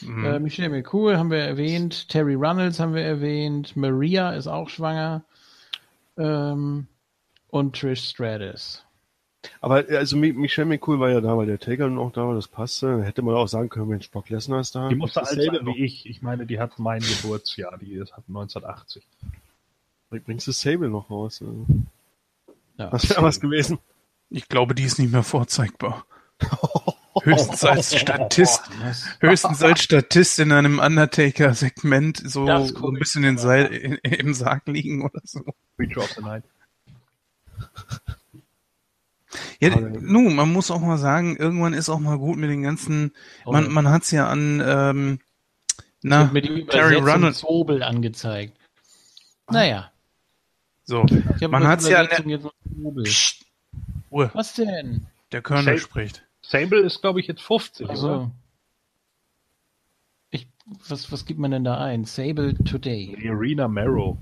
Mhm. 0.00 0.24
Äh, 0.24 0.38
Michelle 0.38 0.70
McCool 0.70 1.16
haben 1.16 1.30
wir 1.30 1.38
erwähnt, 1.38 2.08
Terry 2.08 2.34
Runnels 2.34 2.78
haben 2.78 2.94
wir 2.94 3.02
erwähnt, 3.02 3.76
Maria 3.76 4.30
ist 4.32 4.46
auch 4.46 4.68
schwanger 4.68 5.24
ähm, 6.16 6.86
und 7.48 7.76
Trish 7.76 8.08
Stratus. 8.10 8.84
Aber 9.60 9.84
also 9.90 10.16
Mi- 10.16 10.32
Michelle 10.32 10.66
McCool 10.66 10.98
war 11.00 11.10
ja 11.10 11.20
da, 11.20 11.36
weil 11.36 11.46
der 11.46 11.58
Taker 11.58 11.88
noch 11.88 12.12
da 12.12 12.26
war, 12.26 12.34
das 12.34 12.48
passte. 12.48 13.02
Hätte 13.04 13.20
man 13.22 13.34
auch 13.34 13.46
sagen 13.46 13.68
können, 13.68 13.88
Mensch, 13.88 14.10
Brock 14.10 14.30
Lesnar 14.30 14.60
ist 14.60 14.74
da. 14.74 14.88
Die 14.88 14.94
musste 14.94 15.20
Das 15.20 15.28
alt 15.30 15.38
sein 15.42 15.54
Sable 15.54 15.66
wie 15.66 15.84
ich. 15.84 16.06
Ich 16.08 16.22
meine, 16.22 16.46
die 16.46 16.58
hat 16.58 16.78
mein 16.78 17.00
Geburtsjahr. 17.00 17.76
Die 17.78 17.92
ist- 17.92 18.12
hat 18.16 18.24
1980. 18.28 19.06
noch. 20.10 20.20
Bringst 20.24 20.46
du 20.46 20.52
Sable 20.52 20.88
noch 20.88 21.10
raus? 21.10 21.42
Also. 21.42 21.66
Ja. 22.78 22.90
Das 22.90 23.08
wäre 23.10 23.22
was 23.22 23.38
gewesen. 23.40 23.78
Ich 24.30 24.48
glaube, 24.48 24.74
die 24.74 24.84
ist 24.84 24.98
nicht 24.98 25.12
mehr 25.12 25.22
vorzeigbar. 25.22 26.06
Höchstens 27.22 27.64
als 27.64 27.94
Statist. 27.98 28.62
Höchstens 29.20 29.62
als 29.62 29.82
Statist 29.82 30.38
in 30.38 30.52
einem 30.52 30.78
Undertaker-Segment 30.78 32.22
so, 32.24 32.46
so 32.66 32.88
ein 32.88 32.98
bisschen 32.98 33.24
in 33.24 33.38
Seil, 33.38 33.66
in, 33.66 33.94
im 33.96 34.34
Sarg 34.34 34.66
liegen 34.66 35.04
oder 35.04 35.20
so. 35.24 35.44
Creature 35.76 36.04
of 36.04 36.10
the 36.12 36.22
Night. 36.22 36.44
Ja, 39.60 39.74
nun, 39.76 40.34
man 40.34 40.52
muss 40.52 40.70
auch 40.70 40.80
mal 40.80 40.98
sagen, 40.98 41.36
irgendwann 41.36 41.74
ist 41.74 41.88
auch 41.88 41.98
mal 41.98 42.18
gut 42.18 42.36
mit 42.36 42.50
den 42.50 42.62
ganzen, 42.62 43.12
man, 43.46 43.70
man 43.72 43.88
hat's 43.88 44.10
ja 44.10 44.28
an, 44.28 44.62
ähm, 44.64 45.18
na, 46.02 46.30
Mit 46.32 46.44
die 46.44 46.66
Terry 46.66 46.96
Runnels. 46.96 47.38
Zobel 47.38 47.82
angezeigt. 47.82 48.56
Naja, 49.50 49.90
So, 50.84 51.04
Man 51.48 51.66
hat's 51.66 51.88
ja 51.88 52.02
noch 52.02 52.52
Zobel. 52.76 53.04
Psst, 53.04 53.44
Ruhe, 54.10 54.30
Was 54.34 54.54
denn? 54.54 55.06
der 55.32 55.42
Colonel 55.42 55.78
spricht. 55.78 56.23
Sable 56.48 56.80
ist, 56.80 57.00
glaube 57.00 57.20
ich, 57.20 57.26
jetzt 57.26 57.42
50, 57.42 57.84
oder? 57.86 57.90
Also, 57.90 58.30
ich, 60.30 60.46
was, 60.88 61.10
was 61.10 61.24
gibt 61.24 61.40
man 61.40 61.50
denn 61.50 61.64
da 61.64 61.78
ein? 61.78 62.04
Sable 62.04 62.54
Today. 62.64 63.16
Die 63.20 63.28
Arena 63.28 63.68
Marrow. 63.68 64.18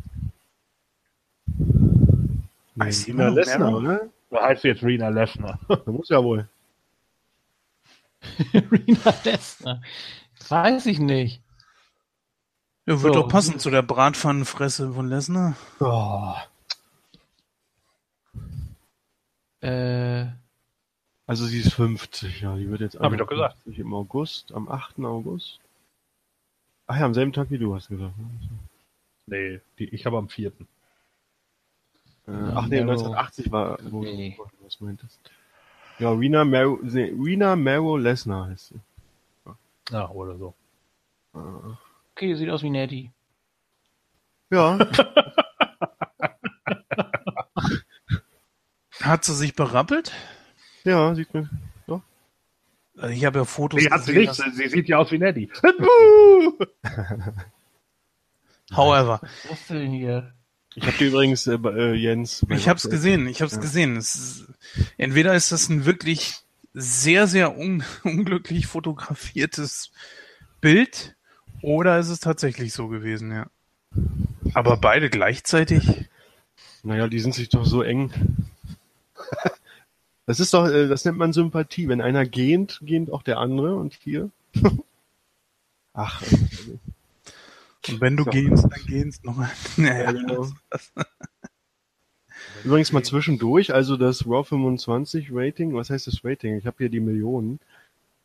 Noch, 2.74 2.86
Lesnar, 3.34 3.76
oder? 3.76 4.00
Da 4.30 4.42
heißt 4.46 4.62
sie 4.62 4.68
jetzt 4.68 4.82
Rena 4.82 5.08
Lesnar. 5.08 5.58
Muss 5.86 6.08
ja 6.08 6.22
wohl. 6.22 6.48
Rina 8.54 9.14
Lesnar. 9.24 9.82
Weiß 10.48 10.86
ich 10.86 10.98
nicht. 10.98 11.42
Ja, 12.86 13.02
wird 13.02 13.14
So. 13.14 13.22
doch 13.22 13.28
passen 13.28 13.58
zu 13.58 13.70
der 13.70 13.82
Bratpfannenfresse 13.82 14.92
von 14.92 15.08
Lesnar. 15.08 15.56
Oh. 15.80 16.34
Äh, 19.60 20.26
Also 21.32 21.46
sie 21.46 21.60
ist 21.60 21.72
50, 21.72 22.42
ja, 22.42 22.54
die 22.56 22.68
wird 22.68 22.82
jetzt 22.82 23.00
Hab 23.00 23.10
ich 23.10 23.18
doch 23.18 23.26
gesagt. 23.26 23.54
50 23.62 23.78
im 23.78 23.94
August, 23.94 24.52
am 24.52 24.68
8. 24.68 24.98
August. 24.98 25.60
Ach 26.86 26.98
ja, 26.98 27.06
am 27.06 27.14
selben 27.14 27.32
Tag 27.32 27.50
wie 27.50 27.56
du 27.56 27.74
hast 27.74 27.88
gesagt. 27.88 28.12
ne? 28.18 28.28
nee, 29.28 29.60
die, 29.78 29.88
ich 29.94 30.04
habe 30.04 30.18
am 30.18 30.28
4. 30.28 30.48
Äh, 30.48 30.52
ach 32.28 32.66
nee, 32.66 32.84
Marrow. 32.84 33.00
1980 33.00 33.50
war, 33.50 33.78
wo 33.84 34.02
Nee. 34.02 34.36
du 34.36 34.66
was 34.66 34.78
meintest. 34.82 35.18
Ja, 35.98 36.12
Rena 36.12 36.44
Marrow, 36.44 36.78
nee, 36.82 37.96
Lesnar 37.96 38.48
heißt 38.48 38.68
sie. 38.68 38.80
Ja, 39.90 40.10
oder 40.10 40.36
so. 40.36 40.52
Ah. 41.32 41.78
okay, 42.10 42.34
sieht 42.34 42.50
aus 42.50 42.62
wie 42.62 42.68
Nettie. 42.68 43.10
Ja. 44.50 44.78
Hat 49.00 49.24
sie 49.24 49.34
sich 49.34 49.56
berappelt? 49.56 50.12
Ja, 50.84 51.14
sieht 51.14 51.32
man. 51.34 51.48
Doch. 51.86 52.02
Also 52.96 53.14
Ich 53.14 53.24
habe 53.24 53.38
ja 53.40 53.44
Fotos 53.44 53.80
Sie 53.80 53.90
hat 53.90 54.00
gesehen. 54.00 54.18
nichts, 54.20 54.36
dass- 54.38 54.56
sie 54.56 54.68
sieht 54.68 54.88
ja 54.88 54.98
aus 54.98 55.10
wie 55.12 55.18
Nettie. 55.18 55.50
However, 58.74 59.20
Was 59.48 59.60
ist 59.60 59.70
denn 59.70 59.90
hier? 59.92 60.32
Ich 60.74 60.86
habe 60.86 60.96
die 60.98 61.04
übrigens, 61.08 61.46
äh, 61.46 61.58
bei- 61.58 61.72
äh, 61.74 61.92
Jens. 61.94 62.46
ich 62.48 62.68
habe 62.68 62.78
es 62.78 62.88
gesehen. 62.88 63.26
Ich 63.28 63.40
habe 63.42 63.48
es 63.48 63.56
Ja. 63.56 63.60
gesehen. 63.60 63.96
Ist, 63.96 64.46
entweder 64.96 65.34
ist 65.34 65.52
das 65.52 65.68
ein 65.68 65.84
wirklich 65.84 66.36
sehr, 66.72 67.26
sehr 67.26 67.56
un 67.58 67.84
unglücklich 68.04 68.66
fotografiertes 68.66 69.90
Bild 70.62 71.14
oder 71.60 71.98
ist 71.98 72.08
es 72.08 72.20
tatsächlich 72.20 72.72
so 72.72 72.88
gewesen, 72.88 73.30
ja. 73.30 73.46
Aber 74.54 74.78
beide 74.78 75.10
gleichzeitig? 75.10 76.08
Naja, 76.82 77.06
die 77.08 77.20
sind 77.20 77.34
sich 77.34 77.50
doch 77.50 77.66
so 77.66 77.82
eng. 77.82 78.10
Das 80.26 80.40
ist 80.40 80.54
doch, 80.54 80.66
äh, 80.68 80.88
das 80.88 81.04
nennt 81.04 81.18
man 81.18 81.32
Sympathie. 81.32 81.88
Wenn 81.88 82.00
einer 82.00 82.24
gähnt, 82.26 82.80
gähnt 82.82 83.10
auch 83.12 83.22
der 83.22 83.38
andere 83.38 83.76
und 83.76 83.94
hier. 83.94 84.30
Ach, 85.94 86.22
äh, 86.22 86.78
Und 87.88 88.00
wenn 88.00 88.16
du 88.16 88.24
So. 88.24 88.30
gehst, 88.30 88.64
dann 88.64 88.86
gehst 88.86 89.24
noch. 89.24 89.38
Naja, 89.76 90.12
Ja, 90.12 90.12
genau. 90.12 90.48
Übrigens 92.64 92.92
mal 92.92 93.02
zwischendurch, 93.02 93.74
also 93.74 93.96
das 93.96 94.26
Raw 94.26 94.44
25 94.44 95.28
Rating, 95.32 95.74
was 95.74 95.90
heißt 95.90 96.06
das 96.06 96.24
Rating? 96.24 96.56
Ich 96.56 96.66
habe 96.66 96.76
hier 96.78 96.88
die 96.88 97.00
Millionen. 97.00 97.58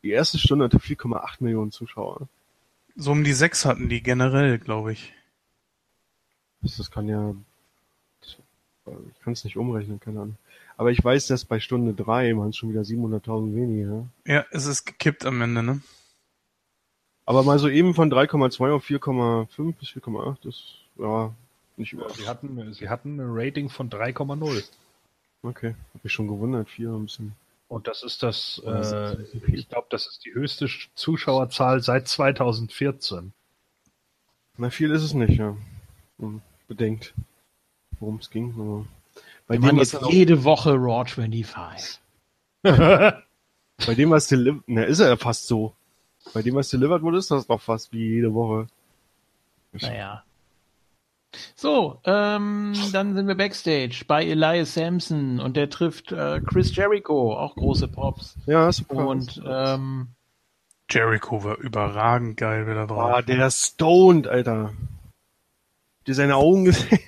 Die 0.02 0.10
erste 0.10 0.38
Stunde 0.38 0.66
hatte 0.66 0.78
4,8 0.78 1.36
Millionen 1.42 1.72
Zuschauer. 1.72 2.28
So 2.96 3.12
um 3.12 3.24
die 3.24 3.32
sechs 3.32 3.64
hatten 3.64 3.88
die 3.88 4.02
generell, 4.02 4.58
glaube 4.58 4.92
ich. 4.92 5.12
Das, 6.62 6.90
kann 6.90 7.08
ja, 7.08 7.34
das, 8.20 8.36
ich 9.12 9.20
kann 9.22 9.32
es 9.32 9.44
nicht 9.44 9.56
umrechnen, 9.56 10.00
keine 10.00 10.20
Ahnung. 10.20 10.36
Aber 10.78 10.90
ich 10.90 11.04
weiß, 11.04 11.26
dass 11.26 11.44
bei 11.44 11.60
Stunde 11.60 11.92
3 11.92 12.36
waren 12.36 12.50
es 12.50 12.56
schon 12.56 12.70
wieder 12.70 12.82
700.000 12.82 13.54
weniger. 13.54 14.08
Ja, 14.26 14.46
es 14.52 14.64
ist 14.64 14.86
gekippt 14.86 15.26
am 15.26 15.42
Ende, 15.42 15.62
ne? 15.62 15.82
Aber 17.26 17.42
mal 17.42 17.58
so 17.58 17.68
eben 17.68 17.94
von 17.94 18.10
3,2 18.10 18.72
auf 18.72 18.86
4,5 18.86 19.74
bis 19.74 19.88
4,8, 19.90 20.36
das, 20.44 20.62
ja, 20.96 21.34
nicht 21.76 21.92
über. 21.92 22.08
Sie 22.14 22.26
hatten, 22.26 22.72
sie 22.72 22.88
hatten 22.88 23.18
ein 23.20 23.26
Rating 23.30 23.68
von 23.68 23.90
3,0. 23.90 24.64
Okay, 25.42 25.74
hab 25.94 26.02
mich 26.04 26.12
schon 26.12 26.26
gewundert, 26.28 26.70
4 26.70 26.90
ein 26.90 27.04
bisschen. 27.04 27.32
Und 27.68 27.86
das 27.86 28.02
ist 28.02 28.22
das, 28.22 28.62
äh, 28.64 29.20
ich 29.52 29.68
glaube, 29.68 29.88
das 29.90 30.06
ist 30.06 30.24
die 30.24 30.32
höchste 30.32 30.66
Sch- 30.66 30.88
Zuschauerzahl 30.94 31.82
seit 31.82 32.08
2014. 32.08 33.32
Na, 34.56 34.70
viel 34.70 34.90
ist 34.90 35.02
es 35.02 35.12
nicht, 35.12 35.38
ja. 35.38 35.54
Hm, 36.18 36.40
Bedenkt, 36.66 37.14
worum 38.00 38.16
es 38.16 38.30
ging. 38.30 38.54
Aber 38.58 38.86
bei 39.48 39.60
Wir 39.60 39.70
dem, 39.70 39.78
jetzt 39.78 39.98
jede 40.10 40.44
Woche 40.44 40.74
Raw 40.74 41.04
25. 41.04 42.00
bei 42.62 43.94
dem, 43.96 44.10
was 44.10 44.28
delivered, 44.28 44.62
na, 44.66 44.82
ist 44.84 45.00
er 45.00 45.08
ja 45.08 45.16
fast 45.16 45.46
so. 45.46 45.74
Bei 46.34 46.42
dem, 46.42 46.54
was 46.54 46.68
delivered 46.68 47.02
wurde, 47.02 47.18
ist 47.18 47.30
das 47.30 47.46
doch 47.46 47.60
fast 47.60 47.92
wie 47.92 48.16
jede 48.16 48.34
Woche. 48.34 48.66
Naja. 49.72 50.22
So, 51.54 51.98
ähm, 52.04 52.74
dann 52.92 53.14
sind 53.14 53.26
wir 53.26 53.34
backstage 53.34 54.04
bei 54.06 54.24
Elias 54.24 54.74
Sampson 54.74 55.40
und 55.40 55.56
der 55.56 55.70
trifft 55.70 56.12
äh, 56.12 56.40
Chris 56.40 56.74
Jericho, 56.74 57.36
auch 57.36 57.54
große 57.54 57.88
Pops. 57.88 58.36
Ja, 58.46 58.70
super. 58.70 59.06
Und 59.06 59.42
ähm, 59.46 60.08
Jericho 60.90 61.44
war 61.44 61.58
überragend 61.58 62.36
geil 62.36 62.66
wieder 62.66 62.86
drauf. 62.86 63.10
Boah, 63.10 63.22
der 63.22 63.46
ist 63.46 63.74
stoned, 63.74 64.26
Alter. 64.26 64.72
Ihr 66.06 66.14
seine 66.14 66.36
Augen 66.36 66.64
gesehen? 66.64 66.98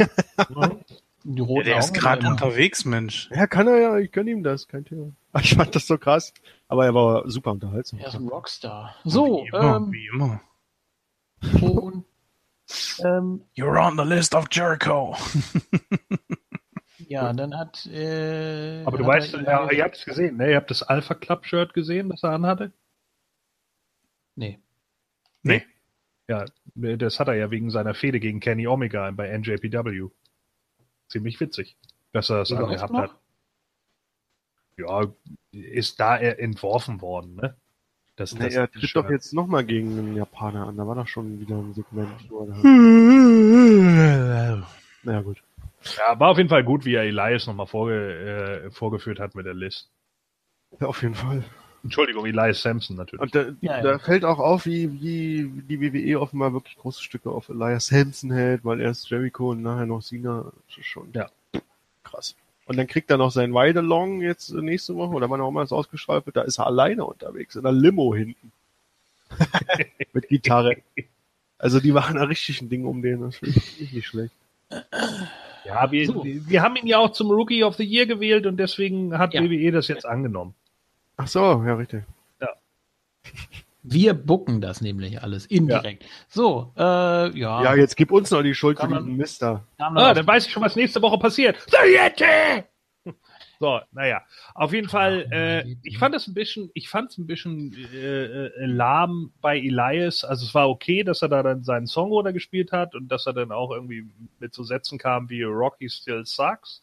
Die 1.25 1.39
ja, 1.41 1.45
roten 1.45 1.65
der 1.67 1.79
ist 1.79 1.91
Augen 1.91 1.99
gerade 2.01 2.21
immer. 2.23 2.31
unterwegs, 2.33 2.85
Mensch. 2.85 3.31
Ja, 3.35 3.47
kann 3.47 3.67
er 3.69 3.79
ja, 3.79 3.99
ich 3.99 4.11
gönn 4.13 4.27
ihm 4.29 4.43
das, 4.43 4.69
kein 4.69 4.85
Thema. 4.85 5.13
Ich 5.43 5.55
fand 5.55 5.75
das 5.77 5.87
so 5.87 5.97
krass. 5.97 6.33
Aber 6.67 6.85
er 6.87 6.95
war 6.95 7.29
super 7.31 7.53
unterhaltsam. 7.53 8.01
Er 8.01 8.09
ist 8.09 8.15
ein 8.17 8.27
Rockstar. 8.29 8.97
So, 9.05 9.45
wie 9.45 9.49
immer, 9.49 9.77
ähm, 9.77 9.93
wie 9.93 10.07
immer. 10.09 10.41
und 11.63 12.05
ähm, 13.05 13.43
You're 13.57 13.79
on 13.85 13.97
the 13.97 14.05
list 14.05 14.35
of 14.35 14.47
Jericho. 14.51 15.17
ja, 17.09 17.33
dann 17.33 17.57
hat 17.57 17.87
äh, 17.87 18.83
Aber 18.85 18.99
du 18.99 19.05
hat 19.05 19.11
weißt, 19.23 19.35
er 19.35 19.43
ja, 19.43 19.59
Elias- 19.65 19.73
ihr 19.79 19.85
habt 19.85 19.97
es 19.97 20.05
gesehen, 20.05 20.37
ne? 20.37 20.51
Ihr 20.51 20.57
habt 20.57 20.71
das 20.71 20.83
Alpha 20.83 21.15
Club 21.15 21.47
Shirt 21.47 21.75
gesehen, 21.75 22.09
das 22.09 22.23
er 22.25 22.31
anhatte? 22.31 22.73
Nee. 24.37 24.59
Nee. 25.43 25.65
Ja, 26.29 26.45
das 26.75 27.19
hat 27.19 27.29
er 27.29 27.35
ja 27.35 27.51
wegen 27.51 27.71
seiner 27.71 27.95
Fehde 27.95 28.21
gegen 28.21 28.41
Kenny 28.41 28.67
Omega 28.67 29.11
bei 29.13 29.37
NJPW. 29.37 30.09
Ziemlich 31.11 31.39
witzig, 31.41 31.77
dass 32.13 32.31
er 32.31 32.39
das 32.39 32.51
läuft 32.51 32.63
angehabt 32.65 32.93
noch? 32.93 33.01
hat. 33.01 33.15
Ja, 34.79 35.07
ist 35.53 36.01
da 36.01 36.17
er 36.17 36.39
entworfen 36.39 37.01
worden, 37.03 37.35
ne? 37.35 37.55
Das, 38.17 38.33
Nee, 38.35 38.45
das- 38.47 38.55
er 38.55 38.71
tritt 38.71 38.97
doch 38.97 39.11
jetzt 39.11 39.33
nochmal 39.35 39.65
gegen 39.65 39.99
einen 39.99 40.17
Japaner 40.17 40.67
an. 40.67 40.77
Da 40.77 40.87
war 40.87 40.95
doch 40.95 41.09
schon 41.09 41.41
wieder 41.41 41.57
ein 41.57 41.75
Segment. 41.75 42.31
Wo 42.31 42.41
er 42.41 42.47
da 42.47 42.55
naja, 45.03 45.23
gut. 45.23 45.43
Ja, 45.97 46.19
war 46.21 46.29
auf 46.29 46.37
jeden 46.37 46.51
Fall 46.51 46.63
gut, 46.65 46.85
wie 46.85 46.95
er 46.95 47.05
Elias 47.05 47.47
nochmal 47.47 47.67
vorge 47.67 48.65
äh, 48.67 48.71
vorgeführt 48.71 49.19
hat 49.19 49.35
mit 49.35 49.47
der 49.47 49.55
List. 49.55 49.91
Ja, 50.79 50.87
auf 50.89 51.01
jeden 51.03 51.15
Fall. 51.15 51.43
Entschuldigung, 51.83 52.27
Elias 52.27 52.63
Sampson 52.63 52.97
natürlich. 52.97 53.23
Und 53.23 53.35
da, 53.35 53.47
Ja, 53.61 53.81
da 53.81 53.93
ja. 53.93 53.99
fällt 53.99 54.25
auch 54.25 54.39
auf, 54.39 54.67
wie, 54.67 55.01
wie 55.01 55.51
die 55.69 55.81
WWE 55.81 56.21
offenbar 56.21 56.53
wirklich 56.53 56.77
große 56.77 57.03
Stücke 57.03 57.31
auf 57.31 57.49
Elias 57.49 57.87
Sampson 57.87 58.31
hält, 58.33 58.65
weil 58.65 58.81
erst 58.81 59.09
Jericho 59.11 59.51
und 59.53 59.63
nachher 59.63 59.87
noch 59.87 60.03
Cena. 60.03 60.53
Das 60.69 60.79
ist 60.79 60.87
schon 60.87 61.09
Ja. 61.15 61.29
krass. 62.05 62.35
Und 62.67 62.77
dann 62.77 62.87
kriegt 62.87 63.11
er 63.11 63.17
noch 63.17 63.31
sein 63.33 63.57
Ride-Along 63.57 64.21
jetzt 64.21 64.53
nächste 64.53 64.95
Woche, 64.95 65.15
oder 65.15 65.29
wann 65.31 65.41
auch 65.41 65.49
immer 65.49 65.63
es 65.63 65.73
ausgestrahlt 65.73 66.27
wird, 66.27 66.37
da 66.37 66.43
ist 66.43 66.59
er 66.59 66.67
alleine 66.67 67.05
unterwegs, 67.05 67.57
in 67.57 67.67
einer 67.67 67.73
Limo 67.77 68.15
hinten. 68.15 68.53
Mit 70.13 70.29
Gitarre. 70.29 70.77
Also 71.59 71.81
die 71.81 71.93
machen 71.93 72.17
da 72.17 72.25
richtig 72.25 72.61
ein 72.63 72.69
Ding 72.69 72.85
um 72.85 73.03
den, 73.03 73.21
das 73.23 73.37
finde 73.37 73.59
ich 73.79 73.93
nicht 73.93 74.07
schlecht. 74.07 74.35
Ja, 75.65 75.91
wir, 75.91 76.07
So. 76.07 76.25
wir 76.25 76.49
wir 76.49 76.63
haben 76.63 76.77
ihn 76.77 76.87
ja 76.87 76.99
auch 76.99 77.11
zum 77.13 77.31
Rookie 77.31 77.65
of 77.65 77.77
the 77.77 77.85
Year 77.85 78.07
gewählt 78.07 78.47
und 78.47 78.57
deswegen 78.57 79.19
hat 79.19 79.35
Ja. 79.35 79.43
WWE 79.43 79.73
das 79.73 79.89
jetzt 79.89 80.07
angenommen. 80.07 80.55
Ach 81.23 81.27
so, 81.29 81.63
ja, 81.67 81.75
richtig. 81.75 82.03
Wir 83.83 84.13
bucken 84.15 84.61
das 84.61 84.81
nämlich 84.81 85.23
alles 85.23 85.47
indirekt. 85.47 86.05
So, 86.29 86.73
äh, 86.77 86.83
ja. 86.83 87.63
Ja, 87.63 87.75
jetzt 87.75 87.97
gib 87.97 88.11
uns 88.13 88.31
noch 88.31 88.43
die 88.43 88.55
Schuld 88.55 88.77
für 88.79 88.83
Kann 88.83 88.91
man- 88.91 89.05
diesen 89.05 89.17
Mister. 89.17 89.65
Kam 89.79 89.97
Ah, 89.97 90.13
dann 90.15 90.27
weiß 90.27 90.47
ich 90.47 90.53
schon, 90.53 90.63
was 90.63 90.77
nächste 90.77 91.01
Woche 91.01 91.19
passiert. 91.19 91.57
The 91.71 91.77
Yeti! 91.91 92.65
So, 93.59 93.79
naja, 93.93 94.23
auf 94.55 94.73
jeden 94.73 94.89
Fall, 94.89 95.27
äh, 95.31 95.77
ich 95.83 95.99
fand 95.99 96.15
es 96.15 96.27
ein 96.27 96.33
bisschen, 96.33 96.71
ich 96.73 96.89
fand 96.89 97.11
es 97.11 97.19
ein 97.19 97.27
bisschen 97.27 97.75
äh, 97.93 98.25
äh, 98.47 98.51
lahm 98.65 99.33
bei 99.43 99.59
Elias. 99.59 100.25
Also 100.25 100.47
es 100.47 100.55
war 100.55 100.71
okay, 100.71 101.03
dass 101.03 101.21
er 101.21 101.29
da 101.29 101.43
dann 101.43 101.63
seinen 101.63 101.87
Song 101.87 102.09
runtergespielt 102.09 102.73
hat 102.73 102.95
und 102.95 103.09
dass 103.09 103.27
er 103.27 103.35
dann 103.35 103.53
auch 103.53 103.71
irgendwie 103.71 104.07
mit 104.39 104.55
so 104.55 104.63
Sätzen 104.63 104.97
kam 104.99 105.29
wie 105.29 105.43
Rocky 105.43 105.91
Still 105.91 106.25
Sucks. 106.25 106.81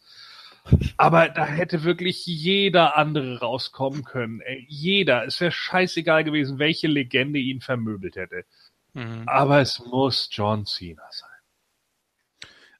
Aber 0.98 1.30
da 1.30 1.46
hätte 1.46 1.84
wirklich 1.84 2.26
jeder 2.26 2.98
andere 2.98 3.40
rauskommen 3.40 4.04
können. 4.04 4.42
Ey, 4.42 4.66
jeder. 4.68 5.26
Es 5.26 5.40
wäre 5.40 5.52
scheißegal 5.52 6.24
gewesen, 6.24 6.60
welche 6.60 6.88
Legende 6.88 7.40
ihn 7.40 7.62
vermöbelt 7.62 8.16
hätte. 8.16 8.46
Mhm. 8.94 9.24
Aber 9.28 9.60
es 9.62 9.80
muss 9.86 10.30
John 10.32 10.66
Cena 10.66 11.04
sein. 11.12 11.30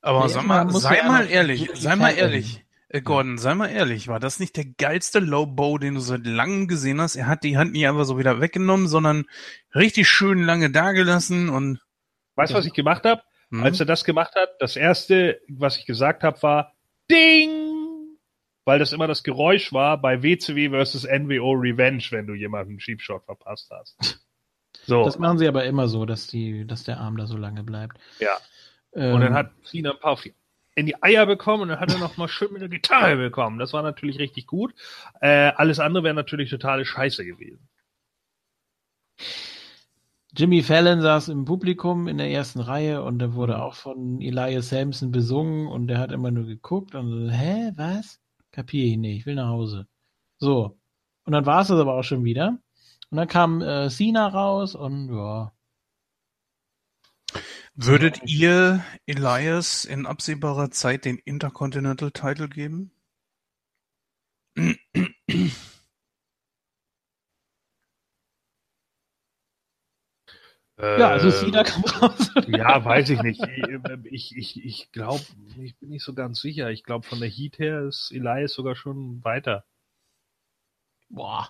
Aber 0.02 0.26
Nee, 0.26 0.34
sag 0.34 0.46
mal, 0.46 0.70
sei 0.72 1.04
mal 1.04 1.30
ehrlich, 1.30 1.70
sei 1.74 1.96
mal 1.96 2.12
ehrlich. 2.12 2.64
Äh, 2.90 3.02
Gordon, 3.02 3.38
sei 3.38 3.54
mal 3.54 3.68
ehrlich, 3.68 4.08
war 4.08 4.20
das 4.20 4.40
nicht 4.40 4.56
der 4.56 4.66
geilste 4.66 5.20
Low 5.20 5.46
Bow, 5.46 5.78
den 5.78 5.96
du 5.96 6.00
seit 6.00 6.26
langem 6.26 6.68
gesehen 6.68 7.02
hast? 7.02 7.18
Er 7.18 7.28
hat 7.28 7.44
die 7.44 7.58
Hand 7.58 7.74
nicht 7.74 7.88
einfach 7.88 8.06
so 8.06 8.18
wieder 8.18 8.40
weggenommen, 8.40 8.88
sondern 8.88 9.26
richtig 9.76 10.08
schön 10.08 10.44
lange 10.44 10.70
dagelassen 10.72 11.50
und 11.50 11.82
Weißt 12.36 12.54
du, 12.54 12.58
was 12.58 12.66
ich 12.66 12.74
gemacht 12.74 13.04
habe? 13.04 13.22
hm? 13.50 13.64
Als 13.64 13.80
er 13.80 13.86
das 13.86 14.04
gemacht 14.04 14.36
hat, 14.36 14.50
das 14.60 14.76
erste, 14.76 15.42
was 15.48 15.78
ich 15.78 15.86
gesagt 15.86 16.24
habe, 16.24 16.42
war 16.42 16.74
Ding! 17.12 18.18
Weil 18.66 18.80
das 18.80 18.92
immer 18.92 19.08
das 19.08 19.24
Geräusch 19.24 19.72
war 19.72 20.02
bei 20.02 20.24
WCW 20.24 20.70
versus 20.72 21.04
NWO 21.04 21.54
Revenge, 21.54 22.04
wenn 22.12 22.28
du 22.28 22.34
jemanden 22.34 22.72
einen 22.72 22.80
Cheap 22.80 23.02
Shot 23.02 23.24
verpasst 23.26 23.72
hast. 23.72 24.22
So. 24.86 25.04
Das 25.04 25.20
machen 25.20 25.38
sie 25.38 25.48
aber 25.48 25.66
immer 25.66 25.90
so, 25.90 26.06
dass 26.06 26.28
die, 26.28 26.66
dass 26.66 26.84
der 26.86 27.00
Arm 27.00 27.18
da 27.18 27.26
so 27.28 27.36
lange 27.36 27.62
bleibt. 27.62 27.98
Ja. 28.20 28.38
Ähm, 28.94 29.16
Und 29.16 29.22
dann 29.22 29.34
hat 29.34 29.52
Cena 29.66 29.92
ein 29.92 30.00
paar 30.00 30.18
in 30.76 30.86
die 30.86 31.02
Eier 31.02 31.26
bekommen 31.26 31.64
und 31.64 31.70
dann 31.70 31.80
hat 31.80 31.92
er 31.92 31.98
noch 32.00 32.18
mal 32.18 32.30
schön 32.30 32.54
mit 32.54 32.62
der 32.62 32.70
Gitarre 32.70 33.18
bekommen. 33.18 33.60
Das 33.60 33.74
war 33.74 33.82
natürlich 33.82 34.20
richtig 34.20 34.46
gut. 34.46 34.74
Äh, 35.20 35.52
alles 35.56 35.80
andere 35.80 36.04
wäre 36.04 36.14
natürlich 36.14 36.52
totale 36.52 36.86
Scheiße 36.86 37.26
gewesen. 37.26 37.68
Jimmy 40.38 40.62
Fallon 40.62 41.02
saß 41.02 41.30
im 41.30 41.46
Publikum 41.46 42.08
in 42.08 42.20
der 42.20 42.30
ersten 42.30 42.60
Reihe 42.60 43.04
und 43.04 43.18
der 43.18 43.34
wurde 43.34 43.60
auch 43.60 43.74
von 43.74 44.22
Elias 44.22 44.70
Sampson 44.70 45.10
besungen 45.10 45.66
und 45.66 45.88
der 45.88 45.98
hat 45.98 46.12
immer 46.12 46.30
nur 46.30 46.46
geguckt 46.46 46.94
und 46.94 47.10
so, 47.10 47.32
hä, 47.32 47.72
was? 47.76 48.20
Kapier 48.52 48.86
ich 48.86 48.98
nicht, 48.98 49.18
ich 49.22 49.26
will 49.26 49.34
nach 49.34 49.50
Hause. 49.50 49.88
So. 50.38 50.78
Und 51.26 51.34
dann 51.34 51.48
war 51.48 51.62
es 51.62 51.70
das 51.70 51.80
aber 51.80 51.96
auch 51.96 52.04
schon 52.04 52.24
wieder. 52.24 52.60
Und 53.10 53.18
dann 53.18 53.28
kam 53.28 53.64
äh, 53.64 53.90
Cena 53.90 54.28
raus 54.28 54.76
und 54.76 55.10
ja. 55.10 55.52
Würdet 57.74 58.22
ihr 58.24 58.84
Elias 59.08 59.86
in 59.86 60.06
absehbarer 60.06 60.70
Zeit 60.70 61.06
den 61.06 61.18
Intercontinental 61.18 62.12
Title 62.12 62.48
geben? 62.48 62.92
Ja, 70.80 71.10
also 71.10 71.32
Cena 71.32 71.64
kommt 71.64 72.02
raus. 72.02 72.32
Ja, 72.48 72.86
weiß 72.86 73.10
ich 73.10 73.22
nicht. 73.24 73.42
Ich, 74.04 74.36
ich, 74.38 74.64
ich 74.64 74.92
glaube, 74.92 75.24
ich 75.58 75.76
bin 75.80 75.90
nicht 75.90 76.04
so 76.04 76.14
ganz 76.14 76.40
sicher. 76.40 76.70
Ich 76.70 76.84
glaube, 76.84 77.08
von 77.08 77.20
der 77.20 77.30
Heat 77.30 77.58
her 77.58 77.82
ist 77.82 78.12
Elias 78.12 78.54
sogar 78.54 78.76
schon 78.76 79.24
weiter. 79.24 79.66
Boah. 81.10 81.50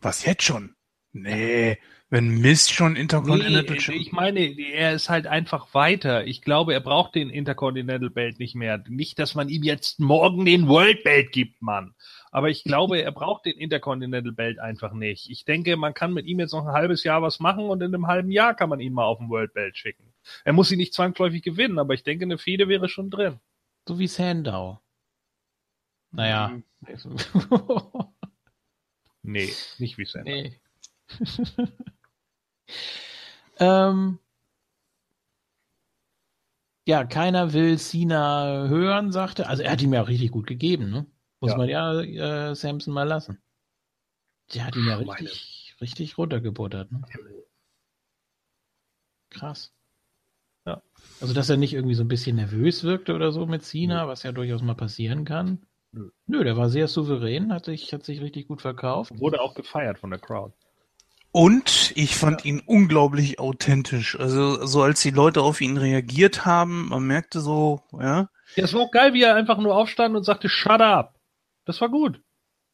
Was 0.00 0.24
jetzt 0.24 0.44
schon? 0.44 0.74
Nee, 1.16 1.78
wenn 2.10 2.40
Mist 2.40 2.72
schon 2.72 2.96
Intercontinental 2.96 3.76
Nee, 3.76 3.80
Champion- 3.80 4.02
ich 4.02 4.10
meine, 4.12 4.40
er 4.60 4.94
ist 4.94 5.08
halt 5.08 5.28
einfach 5.28 5.72
weiter. 5.72 6.26
Ich 6.26 6.42
glaube, 6.42 6.74
er 6.74 6.80
braucht 6.80 7.14
den 7.14 7.30
Intercontinental 7.30 8.10
Belt 8.10 8.40
nicht 8.40 8.56
mehr. 8.56 8.82
Nicht, 8.88 9.20
dass 9.20 9.36
man 9.36 9.48
ihm 9.48 9.62
jetzt 9.62 10.00
morgen 10.00 10.44
den 10.44 10.66
World 10.66 11.04
Belt 11.04 11.30
gibt, 11.30 11.62
Mann. 11.62 11.94
Aber 12.32 12.50
ich 12.50 12.64
glaube, 12.64 13.00
er 13.00 13.12
braucht 13.12 13.46
den 13.46 13.56
Intercontinental 13.56 14.32
Belt 14.32 14.58
einfach 14.58 14.92
nicht. 14.92 15.30
Ich 15.30 15.44
denke, 15.44 15.76
man 15.76 15.94
kann 15.94 16.12
mit 16.12 16.26
ihm 16.26 16.40
jetzt 16.40 16.52
noch 16.52 16.66
ein 16.66 16.72
halbes 16.74 17.04
Jahr 17.04 17.22
was 17.22 17.38
machen 17.38 17.66
und 17.66 17.80
in 17.80 17.94
einem 17.94 18.08
halben 18.08 18.32
Jahr 18.32 18.54
kann 18.54 18.68
man 18.68 18.80
ihn 18.80 18.92
mal 18.92 19.04
auf 19.04 19.18
den 19.18 19.28
World 19.28 19.54
Belt 19.54 19.76
schicken. 19.76 20.12
Er 20.44 20.52
muss 20.52 20.72
ihn 20.72 20.78
nicht 20.78 20.94
zwangsläufig 20.94 21.42
gewinnen, 21.42 21.78
aber 21.78 21.94
ich 21.94 22.02
denke, 22.02 22.24
eine 22.24 22.38
Fehde 22.38 22.66
wäre 22.68 22.88
schon 22.88 23.08
drin. 23.10 23.38
So 23.86 24.00
wie 24.00 24.08
Sandow. 24.08 24.80
Naja. 26.10 26.60
Nee, 29.22 29.52
nicht 29.78 29.96
wie 29.96 30.04
Sam. 30.04 30.24
nee. 30.24 30.58
ähm, 33.58 34.18
ja, 36.86 37.04
keiner 37.04 37.52
will 37.52 37.78
Cena 37.78 38.66
hören, 38.68 39.10
sagte. 39.12 39.46
Also 39.48 39.62
er 39.62 39.72
hat 39.72 39.82
ihm 39.82 39.92
ja 39.94 40.02
auch 40.02 40.08
richtig 40.08 40.30
gut 40.32 40.46
gegeben, 40.46 40.90
ne? 40.90 41.06
Muss 41.40 41.52
Ja. 41.52 41.56
man 41.58 41.68
ja 41.68 42.00
äh, 42.00 42.54
Samson 42.54 42.92
mal 42.94 43.04
lassen. 43.08 43.42
Der 44.54 44.66
hat 44.66 44.76
ihn 44.76 44.86
ja 44.86 44.98
Ach, 44.98 45.04
meine- 45.04 45.20
richtig, 45.20 45.76
richtig 45.80 46.18
runtergebuttert, 46.18 46.92
ne? 46.92 47.02
Krass. 49.30 49.72
Ja. 50.66 50.82
Also, 51.20 51.34
dass 51.34 51.50
er 51.50 51.56
nicht 51.56 51.74
irgendwie 51.74 51.94
so 51.94 52.02
ein 52.04 52.08
bisschen 52.08 52.36
nervös 52.36 52.84
wirkte 52.84 53.14
oder 53.14 53.32
so 53.32 53.46
mit 53.46 53.62
Cena, 53.64 54.06
was 54.08 54.22
ja 54.22 54.32
durchaus 54.32 54.62
mal 54.62 54.74
passieren 54.74 55.24
kann. 55.24 55.66
Nö. 55.92 56.10
Nö, 56.26 56.44
der 56.44 56.56
war 56.56 56.68
sehr 56.70 56.88
souverän, 56.88 57.52
hat 57.52 57.64
sich, 57.66 57.92
hat 57.92 58.04
sich 58.04 58.20
richtig 58.20 58.48
gut 58.48 58.62
verkauft. 58.62 59.12
Wurde 59.18 59.40
auch 59.40 59.54
gefeiert 59.54 59.98
von 59.98 60.10
der 60.10 60.18
Crowd. 60.20 60.54
Und 61.36 61.92
ich 61.96 62.14
fand 62.14 62.44
ihn 62.44 62.62
unglaublich 62.64 63.40
authentisch. 63.40 64.16
Also 64.20 64.64
so 64.66 64.84
als 64.84 65.00
die 65.02 65.10
Leute 65.10 65.42
auf 65.42 65.60
ihn 65.60 65.76
reagiert 65.76 66.46
haben, 66.46 66.90
man 66.90 67.02
merkte 67.08 67.40
so, 67.40 67.82
ja, 67.92 68.28
Ja, 68.54 68.62
es 68.62 68.72
war 68.72 68.82
auch 68.82 68.92
geil, 68.92 69.14
wie 69.14 69.22
er 69.22 69.34
einfach 69.34 69.58
nur 69.58 69.74
aufstand 69.74 70.14
und 70.14 70.22
sagte, 70.22 70.48
shut 70.48 70.80
up. 70.80 71.18
Das 71.64 71.80
war 71.80 71.88
gut. 71.88 72.20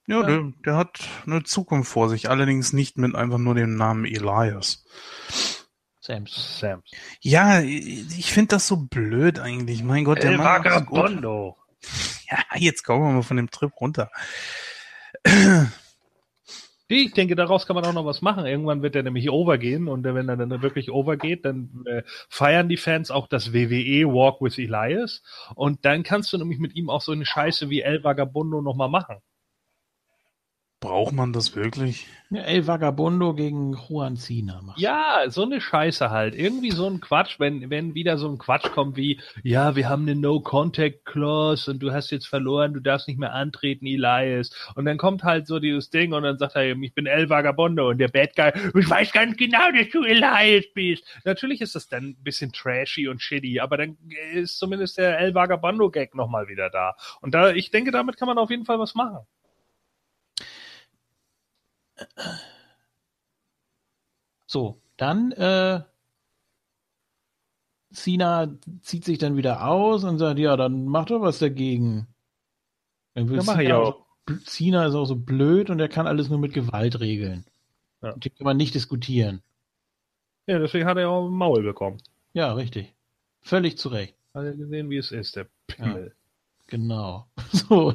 ja, 0.06 0.20
Ja. 0.20 0.26
Der, 0.26 0.52
der 0.66 0.76
hat 0.76 1.00
eine 1.24 1.42
Zukunft 1.42 1.90
vor 1.90 2.10
sich, 2.10 2.28
allerdings 2.28 2.74
nicht 2.74 2.98
mit 2.98 3.14
einfach 3.14 3.39
nur 3.39 3.55
dem 3.55 3.76
Namen 3.76 4.05
Elias. 4.05 4.84
Samson. 6.00 6.44
Sam. 6.44 6.82
Ja, 7.22 7.60
ich 7.62 8.30
finde 8.30 8.56
das 8.56 8.66
so 8.66 8.76
blöd 8.76 9.39
eigentlich. 9.39 9.82
Mein 9.82 10.05
Gott, 10.05 10.22
der 10.22 10.32
El 10.32 10.36
Mann. 10.36 10.47
Vagabondo. 10.47 11.56
Ja, 12.30 12.39
jetzt 12.56 12.82
kommen 12.84 13.06
wir 13.06 13.10
mal 13.10 13.22
von 13.22 13.39
dem 13.39 13.50
Trip 13.50 13.72
runter. 13.80 14.10
Ich 16.93 17.12
denke, 17.12 17.36
daraus 17.36 17.67
kann 17.67 17.77
man 17.77 17.85
auch 17.85 17.93
noch 17.93 18.05
was 18.05 18.20
machen. 18.20 18.47
Irgendwann 18.47 18.83
wird 18.83 18.97
er 18.97 19.05
nämlich 19.05 19.31
overgehen 19.31 19.86
und 19.86 20.02
wenn 20.02 20.28
er 20.28 20.36
dann 20.36 20.60
wirklich 20.60 20.91
overgeht, 20.91 21.44
dann 21.44 21.85
äh, 21.86 22.02
feiern 22.28 22.69
die 22.69 22.77
Fans 22.77 23.12
auch 23.12 23.28
das 23.28 23.52
WWE 23.52 24.12
Walk 24.12 24.41
with 24.41 24.59
Elias 24.59 25.23
und 25.55 25.85
dann 25.85 26.02
kannst 26.02 26.33
du 26.33 26.39
nämlich 26.39 26.59
mit 26.59 26.75
ihm 26.75 26.91
auch 26.91 27.01
so 27.01 27.12
eine 27.12 27.25
Scheiße 27.25 27.70
wie 27.70 27.83
El 27.83 28.02
Vagabundo 28.02 28.60
nochmal 28.60 28.89
machen. 28.89 29.23
Braucht 30.81 31.12
man 31.12 31.34
das 31.34 31.55
wirklich? 31.55 32.07
Ja, 32.31 32.41
El 32.41 32.67
Vagabundo 32.67 33.34
gegen 33.34 33.75
Juan 33.75 34.17
Cena. 34.17 34.62
Ja, 34.78 35.25
so 35.28 35.42
eine 35.42 35.60
Scheiße 35.60 36.09
halt. 36.09 36.34
Irgendwie 36.34 36.70
so 36.70 36.86
ein 36.86 37.02
Quatsch, 37.02 37.39
wenn, 37.39 37.68
wenn 37.68 37.94
wieder 37.94 38.17
so 38.17 38.31
ein 38.31 38.39
Quatsch 38.39 38.70
kommt 38.73 38.97
wie, 38.97 39.20
ja, 39.42 39.76
wir 39.76 39.91
haben 39.91 40.02
eine 40.02 40.15
No-Contact-Clause 40.15 41.70
und 41.70 41.81
du 41.81 41.92
hast 41.92 42.10
jetzt 42.12 42.28
verloren, 42.28 42.73
du 42.73 42.81
darfst 42.81 43.09
nicht 43.09 43.20
mehr 43.20 43.34
antreten, 43.34 43.84
Elias. 43.84 44.52
Und 44.75 44.86
dann 44.86 44.97
kommt 44.97 45.23
halt 45.23 45.47
so 45.47 45.59
dieses 45.59 45.91
Ding 45.91 46.15
und 46.15 46.23
dann 46.23 46.39
sagt 46.39 46.57
er 46.57 46.62
eben, 46.62 46.83
ich 46.83 46.94
bin 46.94 47.05
El 47.05 47.28
Vagabondo 47.28 47.91
und 47.91 47.99
der 47.99 48.09
Bad 48.09 48.34
Guy, 48.34 48.50
ich 48.81 48.89
weiß 48.89 49.12
ganz 49.12 49.36
genau, 49.36 49.70
dass 49.76 49.91
du 49.91 50.02
Elias 50.05 50.65
bist. 50.73 51.05
Natürlich 51.25 51.60
ist 51.60 51.75
das 51.75 51.89
dann 51.89 52.05
ein 52.05 52.23
bisschen 52.23 52.52
trashy 52.52 53.07
und 53.07 53.20
shitty, 53.20 53.60
aber 53.60 53.76
dann 53.76 53.99
ist 54.33 54.59
zumindest 54.59 54.97
der 54.97 55.18
El 55.18 55.34
Vagabondo-Gag 55.34 56.15
nochmal 56.15 56.49
wieder 56.49 56.70
da. 56.70 56.97
Und 57.20 57.34
da, 57.34 57.50
ich 57.50 57.70
denke, 57.70 57.91
damit 57.91 58.17
kann 58.17 58.28
man 58.28 58.39
auf 58.39 58.49
jeden 58.49 58.65
Fall 58.65 58.78
was 58.78 58.94
machen. 58.94 59.26
So, 64.47 64.81
dann 64.97 65.33
äh, 65.33 65.83
Cena 67.93 68.49
zieht 68.83 69.05
sich 69.05 69.19
dann 69.19 69.37
wieder 69.37 69.67
aus 69.67 70.05
und 70.05 70.19
sagt, 70.19 70.39
ja, 70.39 70.57
dann 70.57 70.87
mach 70.87 71.07
doch 71.07 71.20
was 71.23 71.39
dagegen. 71.39 72.07
Dann 73.15 73.29
will 73.29 73.37
Ja, 73.37 73.43
ich 73.43 73.49
Cena, 73.49 73.77
auch. 73.77 74.07
Cena 74.45 74.87
ist 74.87 74.95
auch 74.95 75.07
so 75.07 75.17
blöd 75.17 75.70
und 75.70 75.81
er 75.81 75.89
kann 75.89 76.07
alles 76.07 76.29
nur 76.29 76.39
mit 76.39 76.53
Gewalt 76.53 77.01
regeln. 77.01 77.45
Ja. 78.03 78.12
Dem 78.12 78.33
kann 78.35 78.45
man 78.45 78.57
nicht 78.57 78.75
diskutieren. 78.75 79.43
Ja, 80.47 80.59
deswegen 80.59 80.87
hat 80.87 80.97
er 80.99 81.11
auch 81.11 81.27
ein 81.27 81.33
Maul 81.33 81.62
bekommen. 81.62 81.99
Ja, 82.33 82.53
richtig. 82.53 82.95
Völlig 83.43 83.79
zu 83.79 83.89
Recht. 83.89 84.15
Hat 84.35 84.45
er 84.45 84.55
gesehen, 84.55 84.91
wie 84.91 84.97
es 84.99 85.11
ist, 85.11 85.37
der 85.37 85.47
Pimmel. 85.67 86.15
Genau. 86.69 87.27
So. 87.53 87.93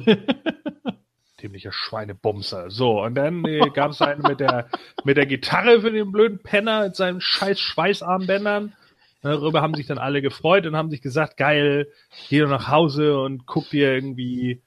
Dämlicher 1.46 1.70
Schweinebumser. 1.70 2.70
So, 2.70 3.02
und 3.02 3.14
dann 3.14 3.44
äh, 3.44 3.70
gab 3.72 3.92
es 3.92 4.02
einen 4.02 4.22
mit 4.22 4.40
der, 4.40 4.68
mit 5.04 5.16
der 5.16 5.26
Gitarre 5.26 5.80
für 5.80 5.92
den 5.92 6.10
blöden 6.10 6.42
Penner 6.42 6.84
mit 6.84 6.96
seinen 6.96 7.20
scheiß 7.20 7.60
Schweißarmbändern. 7.60 8.74
Darüber 9.22 9.62
haben 9.62 9.74
sich 9.74 9.86
dann 9.86 9.98
alle 9.98 10.22
gefreut 10.22 10.66
und 10.66 10.76
haben 10.76 10.90
sich 10.90 11.02
gesagt, 11.02 11.36
geil, 11.36 11.88
geh 12.28 12.40
doch 12.40 12.48
nach 12.48 12.68
Hause 12.68 13.20
und 13.20 13.46
guck 13.46 13.70
dir 13.70 13.92
irgendwie 13.92 14.60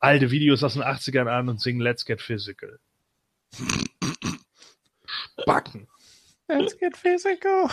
alte 0.00 0.32
Videos 0.32 0.64
aus 0.64 0.74
den 0.74 0.82
80ern 0.82 1.28
an 1.28 1.48
und 1.48 1.60
sing 1.60 1.78
Let's 1.78 2.04
Get 2.04 2.20
Physical. 2.20 2.80
Backen. 5.46 5.86
Let's 6.48 6.76
get 6.78 6.96
physical. 6.96 7.68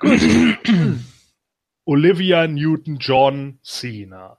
Olivia 1.86 2.46
Newton-John 2.46 3.58
Cena. 3.62 4.38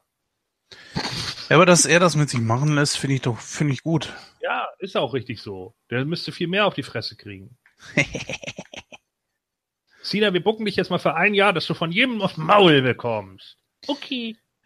Ja, 1.50 1.58
aber 1.58 1.66
dass 1.66 1.86
er 1.86 2.00
das 2.00 2.16
mit 2.16 2.30
sich 2.30 2.40
machen 2.42 2.74
lässt, 2.76 2.98
finde 2.98 3.16
ich 3.16 3.22
doch, 3.22 3.40
finde 3.40 3.74
ich 3.74 3.84
gut. 3.84 4.14
Ja, 4.42 4.68
ist 4.80 4.98
auch 4.98 5.14
richtig 5.14 5.42
so. 5.42 5.76
Der 5.90 6.06
müsste 6.06 6.32
viel 6.32 6.48
mehr 6.48 6.66
auf 6.66 6.74
die 6.74 6.84
Fresse 6.84 7.16
kriegen. 7.16 7.58
Cena, 10.04 10.34
wir 10.34 10.44
bucken 10.44 10.66
dich 10.66 10.76
jetzt 10.76 10.90
mal 10.92 11.00
für 11.00 11.16
ein 11.16 11.34
Jahr, 11.34 11.54
dass 11.54 11.66
du 11.66 11.74
von 11.74 11.92
jedem 11.92 12.22
aufs 12.22 12.38
Maul 12.38 12.82
bekommst. 12.82 13.58
Okay. 13.88 14.38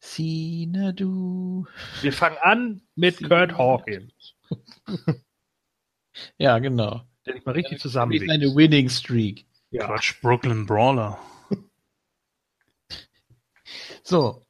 Cena, 0.00 0.92
du. 0.92 1.66
Wir 2.02 2.12
fangen 2.12 2.36
an 2.42 2.82
mit 2.94 3.22
Kurt 3.28 3.56
Hawkins. 3.56 4.34
Ja, 6.38 6.60
genau. 6.60 7.02
Der 7.26 7.34
dich 7.34 7.44
mal 7.44 7.52
richtig 7.52 7.76
Ist 7.76 7.82
zusammenlegt. 7.82 8.30
eine 8.30 8.54
Winning 8.54 8.88
Streak. 8.88 9.46
Ja. 9.70 9.86
Quatsch, 9.86 10.14
Brooklyn 10.20 10.64
Brawler. 10.64 11.18
So. 14.04 14.46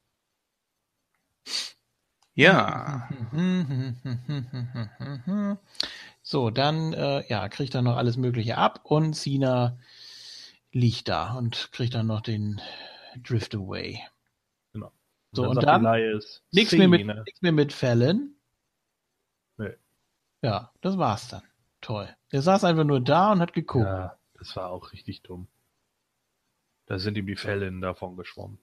Ja. 2.34 3.08
So, 6.26 6.48
dann 6.48 6.94
äh, 6.94 7.22
ja, 7.28 7.50
kriegt 7.50 7.74
er 7.74 7.82
noch 7.82 7.98
alles 7.98 8.16
Mögliche 8.16 8.56
ab 8.56 8.80
und 8.84 9.12
Cena 9.12 9.78
liegt 10.72 11.08
da 11.08 11.34
und 11.34 11.68
kriegt 11.72 11.94
dann 11.94 12.06
noch 12.06 12.22
den 12.22 12.62
Drift 13.22 13.54
Away. 13.54 14.00
Genau. 14.72 14.90
So, 15.32 15.46
und 15.46 15.62
dann 15.62 15.82
nichts 16.50 16.72
mehr, 16.72 16.88
mit, 16.88 17.06
nix 17.06 17.42
mehr 17.42 17.52
mit 17.52 17.74
Fallon. 17.74 18.34
Nee. 19.58 19.74
Ja, 20.40 20.72
das 20.80 20.96
war's 20.96 21.28
dann. 21.28 21.42
Toll. 21.82 22.08
Der 22.32 22.40
saß 22.40 22.64
einfach 22.64 22.84
nur 22.84 23.02
da 23.02 23.32
und 23.32 23.40
hat 23.40 23.52
geguckt. 23.52 23.84
Ja, 23.84 24.16
das 24.32 24.56
war 24.56 24.70
auch 24.70 24.92
richtig 24.92 25.20
dumm. 25.20 25.46
Da 26.86 26.98
sind 26.98 27.18
ihm 27.18 27.26
die 27.26 27.36
Fälle 27.36 27.70
davon 27.80 28.16
geschwommen. 28.16 28.58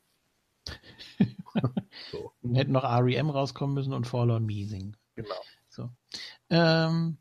So, 2.12 2.34
Dann 2.42 2.56
hätten 2.56 2.72
noch 2.72 2.84
REM 2.84 3.30
rauskommen 3.30 3.74
müssen 3.74 3.94
und 3.94 4.08
Forlorn 4.08 4.46
Measing. 4.46 4.96
genau. 5.16 5.36
So. 5.70 5.90
Ähm, 6.50 7.18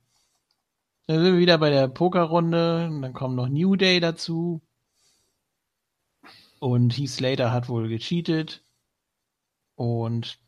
dann 1.07 1.25
sind 1.25 1.35
wir 1.35 1.39
wieder 1.39 1.59
bei 1.59 1.71
der 1.71 1.89
Pokerrunde. 1.89 2.87
Und 2.87 3.03
dann 3.03 3.13
kommen 3.13 3.37
noch 3.37 3.49
New 3.49 3.77
Day 3.77 4.01
dazu. 4.01 4.63
Und 6.59 6.97
Heath 6.97 7.11
Slater 7.11 7.53
hat 7.53 7.69
wohl 7.69 7.89
gecheatet. 7.89 8.63
Und 9.75 10.39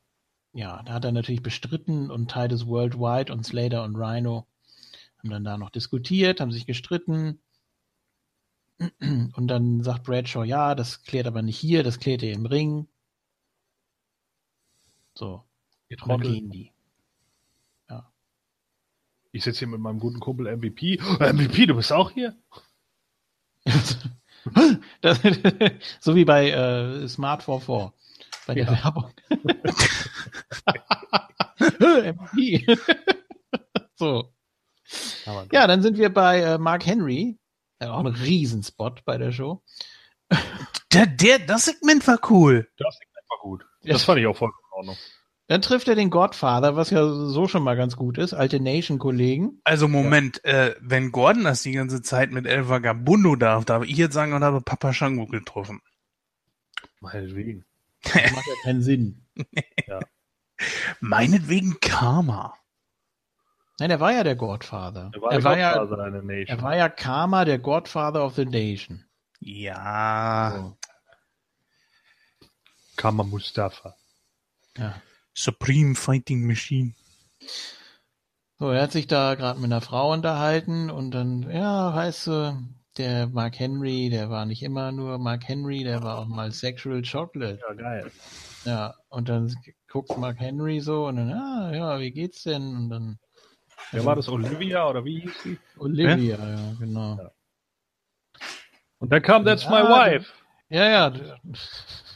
ja, 0.53 0.83
da 0.83 0.95
hat 0.95 1.05
er 1.05 1.13
natürlich 1.13 1.43
bestritten 1.43 2.11
und 2.11 2.31
Titus 2.31 2.67
Worldwide 2.67 3.33
und 3.33 3.47
Slater 3.47 3.85
und 3.85 3.97
Rhino 3.97 4.47
haben 5.19 5.31
dann 5.31 5.45
da 5.45 5.57
noch 5.57 5.71
diskutiert, 5.71 6.41
haben 6.41 6.53
sich 6.53 6.67
gestritten. 6.67 7.41
Und 9.01 9.47
dann 9.49 9.83
sagt 9.83 10.05
Bradshaw, 10.05 10.45
ja, 10.45 10.75
das 10.75 11.03
klärt 11.03 11.27
aber 11.27 11.43
nicht 11.43 11.59
hier, 11.59 11.83
das 11.83 12.01
klärt 12.01 12.23
ihr 12.23 12.33
im 12.33 12.47
Ring. 12.47 12.89
So, 15.15 15.45
dann 15.89 16.21
gehen 16.21 16.51
die. 16.51 16.73
Ich 19.35 19.45
sitze 19.45 19.61
hier 19.61 19.69
mit 19.69 19.81
meinem 19.81 19.99
guten 19.99 20.21
Kumpel 20.21 20.55
MVP. 20.55 21.01
Oh, 21.01 21.15
MVP, 21.25 21.65
du 21.65 21.75
bist 21.75 21.93
auch 21.93 22.11
hier? 22.11 22.37
Das, 25.01 25.21
so 26.01 26.17
wie 26.17 26.25
bei 26.25 26.51
äh, 26.51 27.07
Smart 27.07 27.45
44 27.45 27.93
bei 28.45 28.55
der 28.55 28.67
Werbung. 28.67 29.13
MVP. 31.61 32.67
so. 33.95 34.33
Ja, 35.53 35.69
dann 35.69 35.81
sind 35.81 35.97
wir 35.97 36.13
bei 36.13 36.41
äh, 36.41 36.59
Mark 36.59 36.85
Henry. 36.85 37.39
Ja, 37.83 37.95
auch 37.95 37.99
ein 37.99 38.07
Riesenspot 38.07 39.05
bei 39.05 39.19
der 39.19 39.33
Show. 39.33 39.61
Der, 40.93 41.07
der, 41.07 41.41
das 41.41 41.65
Segment 41.65 42.07
war 42.07 42.21
cool. 42.31 42.69
Das 42.77 42.99
war 43.29 43.39
gut. 43.41 43.67
Ja. 43.83 43.95
Das 43.95 44.05
fand 44.05 44.21
ich 44.21 44.27
auch 44.27 44.37
vollkommen 44.37 44.63
in 44.71 44.79
Ordnung. 44.79 44.97
Dann 45.49 45.63
trifft 45.63 45.89
er 45.89 45.97
den 45.97 46.11
Godfather, 46.11 46.77
was 46.77 46.91
ja 46.91 47.05
so 47.07 47.49
schon 47.49 47.65
mal 47.65 47.77
ganz 47.77 47.97
gut 47.97 48.19
ist, 48.19 48.35
alte 48.35 48.61
Nation-Kollegen. 48.61 49.61
Also 49.65 49.89
Moment, 49.89 50.45
äh, 50.45 50.77
wenn 50.81 51.11
Gordon 51.11 51.43
das 51.43 51.63
die 51.63 51.73
ganze 51.73 52.03
Zeit 52.03 52.31
mit 52.31 52.47
El 52.47 52.69
Vagabundo 52.69 53.35
darf, 53.35 53.65
darf 53.65 53.83
ich 53.83 53.97
jetzt 53.97 54.15
sagen, 54.15 54.33
und 54.33 54.45
habe 54.45 54.61
Papa 54.61 54.93
Shango 54.93 55.27
getroffen. 55.27 55.81
Meinetwegen. 57.01 57.65
Das 58.05 58.33
macht 58.33 58.47
ja 58.47 58.55
keinen 58.65 58.83
Sinn. 58.83 59.27
Meinetwegen 61.01 61.79
Karma. 61.81 62.55
Nein, 63.83 63.91
er 63.91 63.99
war 63.99 64.13
ja 64.13 64.23
der 64.23 64.37
Godfather. 64.37 65.11
Er 65.13 65.21
war, 65.21 65.33
er, 65.33 65.39
der 65.39 65.45
war 65.45 65.59
ja, 65.59 65.77
Godfather 65.77 66.23
Nation. 66.23 66.47
er 66.47 66.63
war 66.63 66.77
ja 66.77 66.89
Karma, 66.89 67.45
der 67.45 67.59
Godfather 67.59 68.25
of 68.25 68.37
the 68.37 68.45
Nation. 68.45 69.05
Ja. 69.41 70.53
So. 70.55 70.77
Kama 72.95 73.25
Mustafa. 73.25 73.97
Ja. 74.79 75.03
Supreme 75.35 75.97
Fighting 75.97 76.47
Machine. 76.47 76.95
So, 78.61 78.71
er 78.71 78.83
hat 78.83 78.93
sich 78.93 79.09
da 79.09 79.35
gerade 79.35 79.59
mit 79.59 79.73
einer 79.73 79.81
Frau 79.81 80.13
unterhalten 80.13 80.89
und 80.89 81.11
dann, 81.11 81.51
ja, 81.51 81.93
weißt 81.93 82.27
du, 82.29 82.63
der 82.99 83.27
Mark 83.27 83.59
Henry, 83.59 84.11
der 84.11 84.31
war 84.31 84.47
nicht 84.47 84.63
immer 84.63 84.93
nur 84.93 85.19
Mark 85.19 85.49
Henry, 85.49 85.83
der 85.83 86.05
war 86.05 86.19
auch 86.19 86.29
mal 86.29 86.53
Sexual 86.53 87.03
Chocolate. 87.03 87.59
Ja, 87.69 87.75
geil. 87.75 88.13
Ja, 88.65 88.95
und 89.09 89.29
dann 89.29 89.53
guckt 89.89 90.17
Mark 90.17 90.39
Henry 90.39 90.79
so 90.79 91.09
und 91.09 91.17
dann, 91.17 91.33
ah, 91.33 91.75
ja, 91.75 91.99
wie 91.99 92.13
geht's 92.13 92.45
denn? 92.45 92.77
Und 92.77 92.89
dann 92.89 93.19
Wer 93.91 94.05
war 94.05 94.17
das? 94.17 94.29
Olivia 94.29 94.89
oder 94.89 95.05
wie 95.05 95.21
hieß 95.21 95.43
sie? 95.43 95.59
Olivia, 95.79 96.37
ja, 96.39 96.73
genau. 96.79 97.17
Ja. 97.19 97.31
Und 98.99 99.11
dann 99.13 99.23
kam 99.23 99.45
That's 99.45 99.67
My 99.69 99.77
Ah, 99.77 100.07
Wife. 100.13 100.33
Ja, 100.69 100.89
ja, 100.89 101.15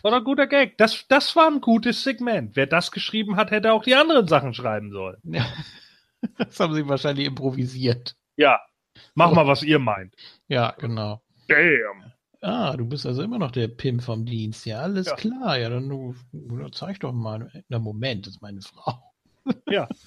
War 0.02 0.10
doch 0.12 0.18
ein 0.18 0.24
guter 0.24 0.46
Gag. 0.46 0.78
Das, 0.78 1.06
das 1.08 1.34
war 1.36 1.48
ein 1.48 1.60
gutes 1.60 2.02
Segment. 2.04 2.56
Wer 2.56 2.66
das 2.66 2.90
geschrieben 2.90 3.36
hat, 3.36 3.50
hätte 3.50 3.72
auch 3.72 3.82
die 3.82 3.94
anderen 3.94 4.28
Sachen 4.28 4.54
schreiben 4.54 4.90
sollen. 4.92 5.18
ja. 5.24 5.44
das 6.38 6.58
haben 6.60 6.74
sie 6.74 6.88
wahrscheinlich 6.88 7.26
improvisiert. 7.26 8.16
Ja. 8.36 8.60
Mach 9.14 9.32
mal, 9.32 9.46
was 9.46 9.62
ihr 9.62 9.78
meint. 9.78 10.14
Ja, 10.48 10.70
genau. 10.78 11.20
Damn. 11.48 12.12
Ah, 12.40 12.76
du 12.76 12.86
bist 12.86 13.04
also 13.04 13.22
immer 13.22 13.38
noch 13.38 13.50
der 13.50 13.68
Pimp 13.68 14.02
vom 14.02 14.24
Dienst. 14.24 14.64
Ja, 14.64 14.80
alles 14.80 15.06
Ja. 15.06 15.16
klar. 15.16 15.58
Ja, 15.58 15.68
dann 15.68 15.88
du 15.88 16.14
zeig 16.72 17.00
doch 17.00 17.12
mal. 17.12 17.50
Na, 17.68 17.78
Moment, 17.78 18.26
das 18.26 18.34
ist 18.34 18.42
meine 18.42 18.60
Frau. 18.62 19.12
Ja. 19.68 19.86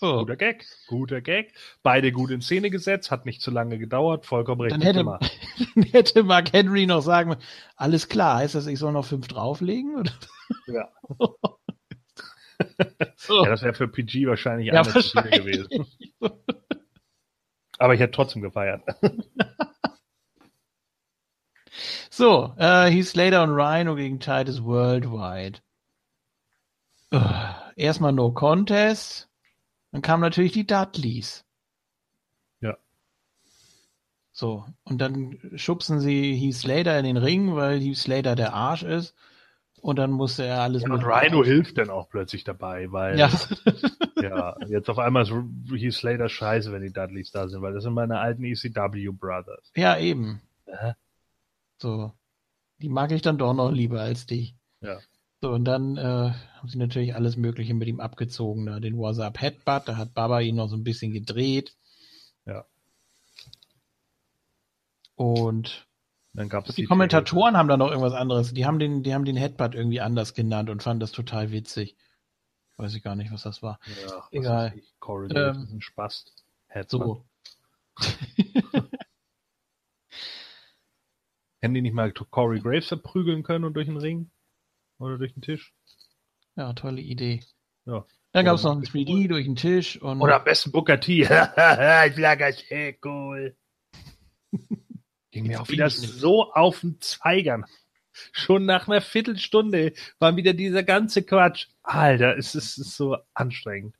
So, 0.00 0.18
Guter 0.20 0.36
Gag. 0.36 0.64
Guter 0.86 1.20
Gag. 1.20 1.52
Beide 1.82 2.12
gut 2.12 2.30
in 2.30 2.40
Szene 2.40 2.70
gesetzt. 2.70 3.10
Hat 3.10 3.26
nicht 3.26 3.42
zu 3.42 3.50
lange 3.50 3.78
gedauert. 3.78 4.26
Vollkommen 4.26 4.60
richtig 4.60 4.78
dann 4.78 4.86
hätte, 4.86 5.00
gemacht. 5.00 5.30
dann 5.74 5.84
hätte 5.84 6.22
Mark 6.22 6.52
Henry 6.52 6.86
noch 6.86 7.02
sagen 7.02 7.36
alles 7.76 8.08
klar, 8.08 8.36
heißt 8.38 8.54
das, 8.54 8.66
ich 8.68 8.78
soll 8.78 8.92
noch 8.92 9.04
fünf 9.04 9.26
drauflegen? 9.26 9.96
Oder? 9.96 10.12
Ja. 10.66 10.88
So. 13.16 13.44
ja, 13.44 13.50
das 13.50 13.62
wäre 13.62 13.72
für 13.74 13.86
PG 13.86 14.26
wahrscheinlich 14.26 14.66
Ja, 14.66 14.84
wahrscheinlich. 14.84 15.32
gewesen. 15.32 15.86
Aber 17.78 17.94
ich 17.94 18.00
hätte 18.00 18.10
trotzdem 18.10 18.42
gefeiert. 18.42 18.82
So, 22.10 22.52
äh, 22.58 22.90
Heath 22.90 23.06
Slater 23.06 23.44
und 23.44 23.50
Rhino 23.50 23.94
gegen 23.94 24.18
Titus 24.18 24.64
Worldwide. 24.64 25.60
Äh, 27.12 27.18
erstmal 27.76 28.12
No 28.12 28.32
Contest. 28.32 29.27
Dann 29.90 30.02
kamen 30.02 30.20
natürlich 30.22 30.52
die 30.52 30.66
Dudleys. 30.66 31.44
Ja. 32.60 32.76
So, 34.32 34.66
und 34.84 34.98
dann 34.98 35.38
schubsen 35.56 36.00
sie 36.00 36.34
Heath 36.34 36.54
Slater 36.56 36.98
in 36.98 37.04
den 37.04 37.16
Ring, 37.16 37.54
weil 37.54 37.80
Heath 37.80 37.96
Slater 37.96 38.36
der 38.36 38.52
Arsch 38.54 38.82
ist. 38.82 39.14
Und 39.80 39.96
dann 39.96 40.10
musste 40.10 40.44
er 40.44 40.60
alles 40.62 40.82
Und 40.82 40.90
machen. 40.90 41.04
Rhino 41.04 41.44
hilft 41.44 41.78
dann 41.78 41.88
auch 41.88 42.08
plötzlich 42.08 42.42
dabei, 42.42 42.90
weil 42.90 43.16
Ja. 43.18 43.30
ja, 44.20 44.56
jetzt 44.66 44.90
auf 44.90 44.98
einmal 44.98 45.22
ist 45.22 45.32
Heath 45.72 45.94
Slater 45.94 46.28
scheiße, 46.28 46.72
wenn 46.72 46.82
die 46.82 46.92
Dudleys 46.92 47.30
da 47.30 47.48
sind, 47.48 47.62
weil 47.62 47.74
das 47.74 47.84
sind 47.84 47.94
meine 47.94 48.18
alten 48.18 48.44
ECW 48.44 49.10
Brothers. 49.12 49.70
ja, 49.76 49.96
eben. 49.98 50.42
Hä? 50.66 50.94
So. 51.80 52.12
Die 52.80 52.88
mag 52.88 53.10
ich 53.12 53.22
dann 53.22 53.38
doch 53.38 53.54
noch 53.54 53.70
lieber 53.70 54.00
als 54.00 54.26
dich. 54.26 54.54
Ja. 54.80 54.98
So, 55.40 55.50
und 55.52 55.64
dann 55.64 55.96
äh, 55.96 56.00
haben 56.32 56.68
sie 56.68 56.78
natürlich 56.78 57.14
alles 57.14 57.36
Mögliche 57.36 57.72
mit 57.74 57.86
ihm 57.88 58.00
abgezogen. 58.00 58.66
Da. 58.66 58.80
Den 58.80 58.96
WhatsApp 58.96 59.40
Headbutt, 59.40 59.88
da 59.88 59.96
hat 59.96 60.14
Baba 60.14 60.40
ihn 60.40 60.56
noch 60.56 60.68
so 60.68 60.76
ein 60.76 60.82
bisschen 60.84 61.12
gedreht. 61.12 61.76
Ja. 62.44 62.64
Und 65.14 65.86
Dann 66.32 66.48
gab 66.48 66.68
es 66.68 66.74
die 66.74 66.84
Kommentatoren 66.84 67.56
haben 67.56 67.68
da 67.68 67.76
noch 67.76 67.90
irgendwas 67.90 68.14
anderes. 68.14 68.52
Die 68.52 68.66
haben 68.66 68.78
den, 68.78 69.02
die 69.02 69.14
haben 69.14 69.24
den 69.24 69.36
Headbutt 69.36 69.74
irgendwie 69.74 70.00
anders 70.00 70.34
genannt 70.34 70.70
und 70.70 70.82
fanden 70.82 71.00
das 71.00 71.12
total 71.12 71.52
witzig. 71.52 71.96
Weiß 72.76 72.94
ich 72.94 73.02
gar 73.02 73.16
nicht, 73.16 73.32
was 73.32 73.42
das 73.42 73.62
war. 73.62 73.78
Ja, 74.06 74.28
Egal. 74.30 74.74
Corey 75.00 75.28
Ähm, 75.30 75.34
Graves 75.34 75.64
ist 75.64 75.72
ein 75.72 75.80
Spast. 75.82 76.44
Headbutt. 76.68 76.90
So. 76.90 77.24
Hätten 81.60 81.74
die 81.74 81.82
nicht 81.82 81.94
mal 81.94 82.12
Corey 82.12 82.60
Graves 82.60 82.86
verprügeln 82.88 83.42
können 83.42 83.64
und 83.64 83.74
durch 83.74 83.86
den 83.86 83.96
Ring? 83.96 84.30
Oder 84.98 85.18
durch 85.18 85.32
den 85.32 85.42
Tisch? 85.42 85.72
Ja, 86.56 86.72
tolle 86.72 87.00
Idee. 87.00 87.40
Ja. 87.86 88.04
Dann 88.32 88.44
gab 88.44 88.56
es 88.56 88.62
noch 88.62 88.76
ein 88.76 88.82
3D 88.82 89.28
durch 89.28 89.46
den 89.46 89.56
Tisch 89.56 90.00
und 90.00 90.20
Oder 90.20 90.36
am 90.36 90.44
besten 90.44 90.72
Booker 90.72 91.00
T. 91.00 91.22
ich 91.22 91.28
lag 91.28 92.40
als 92.40 92.62
cool. 93.04 93.56
Ging 95.30 95.46
mir 95.46 95.60
auch 95.60 95.68
wieder 95.68 95.88
so 95.88 96.52
auf 96.52 96.80
den 96.80 97.00
Zeigern. 97.00 97.64
Schon 98.32 98.66
nach 98.66 98.88
einer 98.88 99.00
Viertelstunde 99.00 99.92
war 100.18 100.36
wieder 100.36 100.52
dieser 100.52 100.82
ganze 100.82 101.22
Quatsch. 101.22 101.68
Alter, 101.82 102.36
es 102.36 102.54
ist, 102.54 102.78
es 102.78 102.88
ist 102.88 102.96
so 102.96 103.16
anstrengend. 103.34 103.94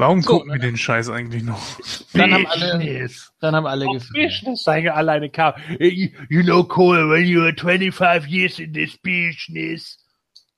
Warum 0.00 0.22
So, 0.22 0.38
gucken 0.38 0.52
wir 0.52 0.58
den 0.58 0.76
Scheiß 0.76 1.08
eigentlich 1.10 1.42
noch? 1.42 1.60
Dann 2.14 2.32
haben 2.32 2.46
alle- 2.46 3.08
dann 3.40 3.54
haben 3.54 3.66
alle 3.66 3.86
Auf 3.86 3.94
gefilmt. 3.94 4.28
Business, 4.30 4.62
sage 4.64 4.94
alleine 4.94 5.28
kam. 5.30 5.54
You, 5.78 6.08
you 6.28 6.42
know, 6.42 6.64
Cole, 6.64 7.08
when 7.10 7.26
you 7.26 7.42
are 7.42 7.52
25 7.54 8.26
years 8.26 8.58
in 8.58 8.72
this 8.72 8.96
business. 8.98 9.98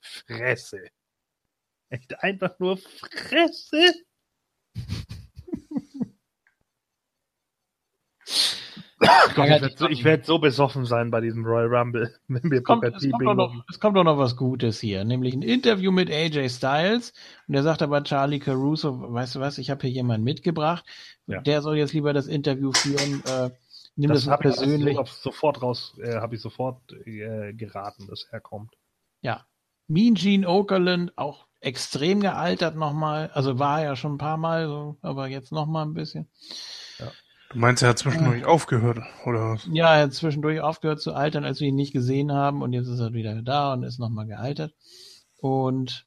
Fresse. 0.01 0.89
Echt 1.91 2.23
einfach 2.23 2.59
nur 2.59 2.79
Fresse. 2.79 3.93
Gott, 9.35 9.47
ich 9.47 9.61
werde 9.61 9.75
so, 9.77 9.89
ich 9.89 10.05
werd 10.05 10.25
so 10.27 10.39
besoffen 10.39 10.85
sein 10.85 11.11
bei 11.11 11.21
diesem 11.21 11.45
Royal 11.45 11.75
Rumble, 11.75 12.15
wenn 12.29 12.43
wir 12.51 12.59
Es 12.59 12.65
kommt, 12.65 12.83
Booker 12.83 12.97
es, 12.97 13.03
T 13.03 13.11
kommt 13.11 13.37
noch, 13.37 13.65
es 13.71 13.81
kommt 13.81 13.97
doch 13.97 14.05
noch 14.05 14.19
was 14.19 14.37
Gutes 14.37 14.81
hier, 14.81 15.05
nämlich 15.05 15.35
ein 15.35 15.43
Interview 15.43 15.91
mit 15.93 16.11
AJ 16.11 16.49
Styles. 16.51 17.13
Und 17.49 17.55
der 17.55 17.63
sagt 17.63 17.83
aber 17.83 18.03
Charlie 18.05 18.39
Caruso, 18.39 19.13
weißt 19.13 19.35
du 19.37 19.41
was, 19.41 19.59
ich 19.59 19.71
habe 19.71 19.83
hier 19.83 19.91
jemanden 19.91 20.25
mitgebracht, 20.25 20.85
Ja. 21.27 21.41
der 21.41 21.63
soll 21.63 21.77
jetzt 21.79 21.93
lieber 21.93 22.13
das 22.13 22.27
Interview 22.27 22.73
führen. 22.73 23.23
Äh, 23.27 23.51
nimm 23.97 24.11
das, 24.11 24.21
Das 24.21 24.27
mal 24.27 24.35
ich 24.37 24.41
persönlich. 24.41 24.97
so- 24.97 25.05
sofort 25.05 25.63
raus, 25.63 25.99
äh, 26.03 26.17
habe 26.17 26.35
ich 26.37 26.41
sofort 26.41 26.81
äh, 27.07 27.53
geraten, 27.55 28.07
dass 28.09 28.27
er 28.31 28.41
kommt. 28.41 28.75
Ja. 29.21 29.47
Mean 29.89 30.15
Gene 30.15 30.49
Okerlund, 30.49 31.13
auch 31.17 31.47
extrem 31.61 32.21
gealtert 32.21 32.77
nochmal. 32.77 33.31
Also 33.35 33.59
war 33.59 33.81
er 33.81 33.85
ja 33.91 33.97
schon 33.97 34.15
ein 34.15 34.19
paar 34.19 34.37
Mal, 34.37 34.67
so, 34.69 34.97
aber 35.03 35.29
jetzt 35.29 35.53
nochmal 35.53 35.85
ein 35.87 35.95
bisschen. 35.95 36.29
Du 37.53 37.59
meinst, 37.59 37.83
er 37.83 37.91
hat 37.91 37.99
zwischendurch 37.99 38.45
aufgehört, 38.47 38.99
oder 39.27 39.51
was? 39.51 39.69
Ja, 39.71 39.95
er 39.97 40.03
hat 40.05 40.15
zwischendurch 40.15 40.61
aufgehört 40.61 41.03
zu 41.03 41.13
altern, 41.13 41.45
als 41.45 41.61
wir 41.61 41.69
ihn 41.69 41.75
nicht 41.75 41.93
gesehen 41.93 42.33
haben. 42.33 42.63
Und 42.63 42.73
jetzt 42.73 42.89
ist 42.89 43.01
er 43.01 43.13
wieder 43.13 43.41
da 43.43 43.75
und 43.75 43.83
ist 43.83 43.99
nochmal 43.99 44.27
gealtert. 44.27 44.75
Und 45.39 46.07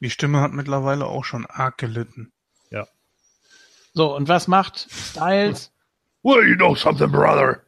Die 0.00 0.08
Stimme 0.10 0.40
hat 0.40 0.52
mittlerweile 0.52 1.04
auch 1.06 1.24
schon 1.24 1.44
arg 1.46 1.76
gelitten. 1.78 2.32
so, 3.92 4.14
und 4.14 4.28
was 4.28 4.46
macht 4.48 4.86
Styles? 4.90 5.72
Well, 6.22 6.46
you 6.46 6.54
know 6.54 6.74
something, 6.74 7.10
brother. 7.10 7.62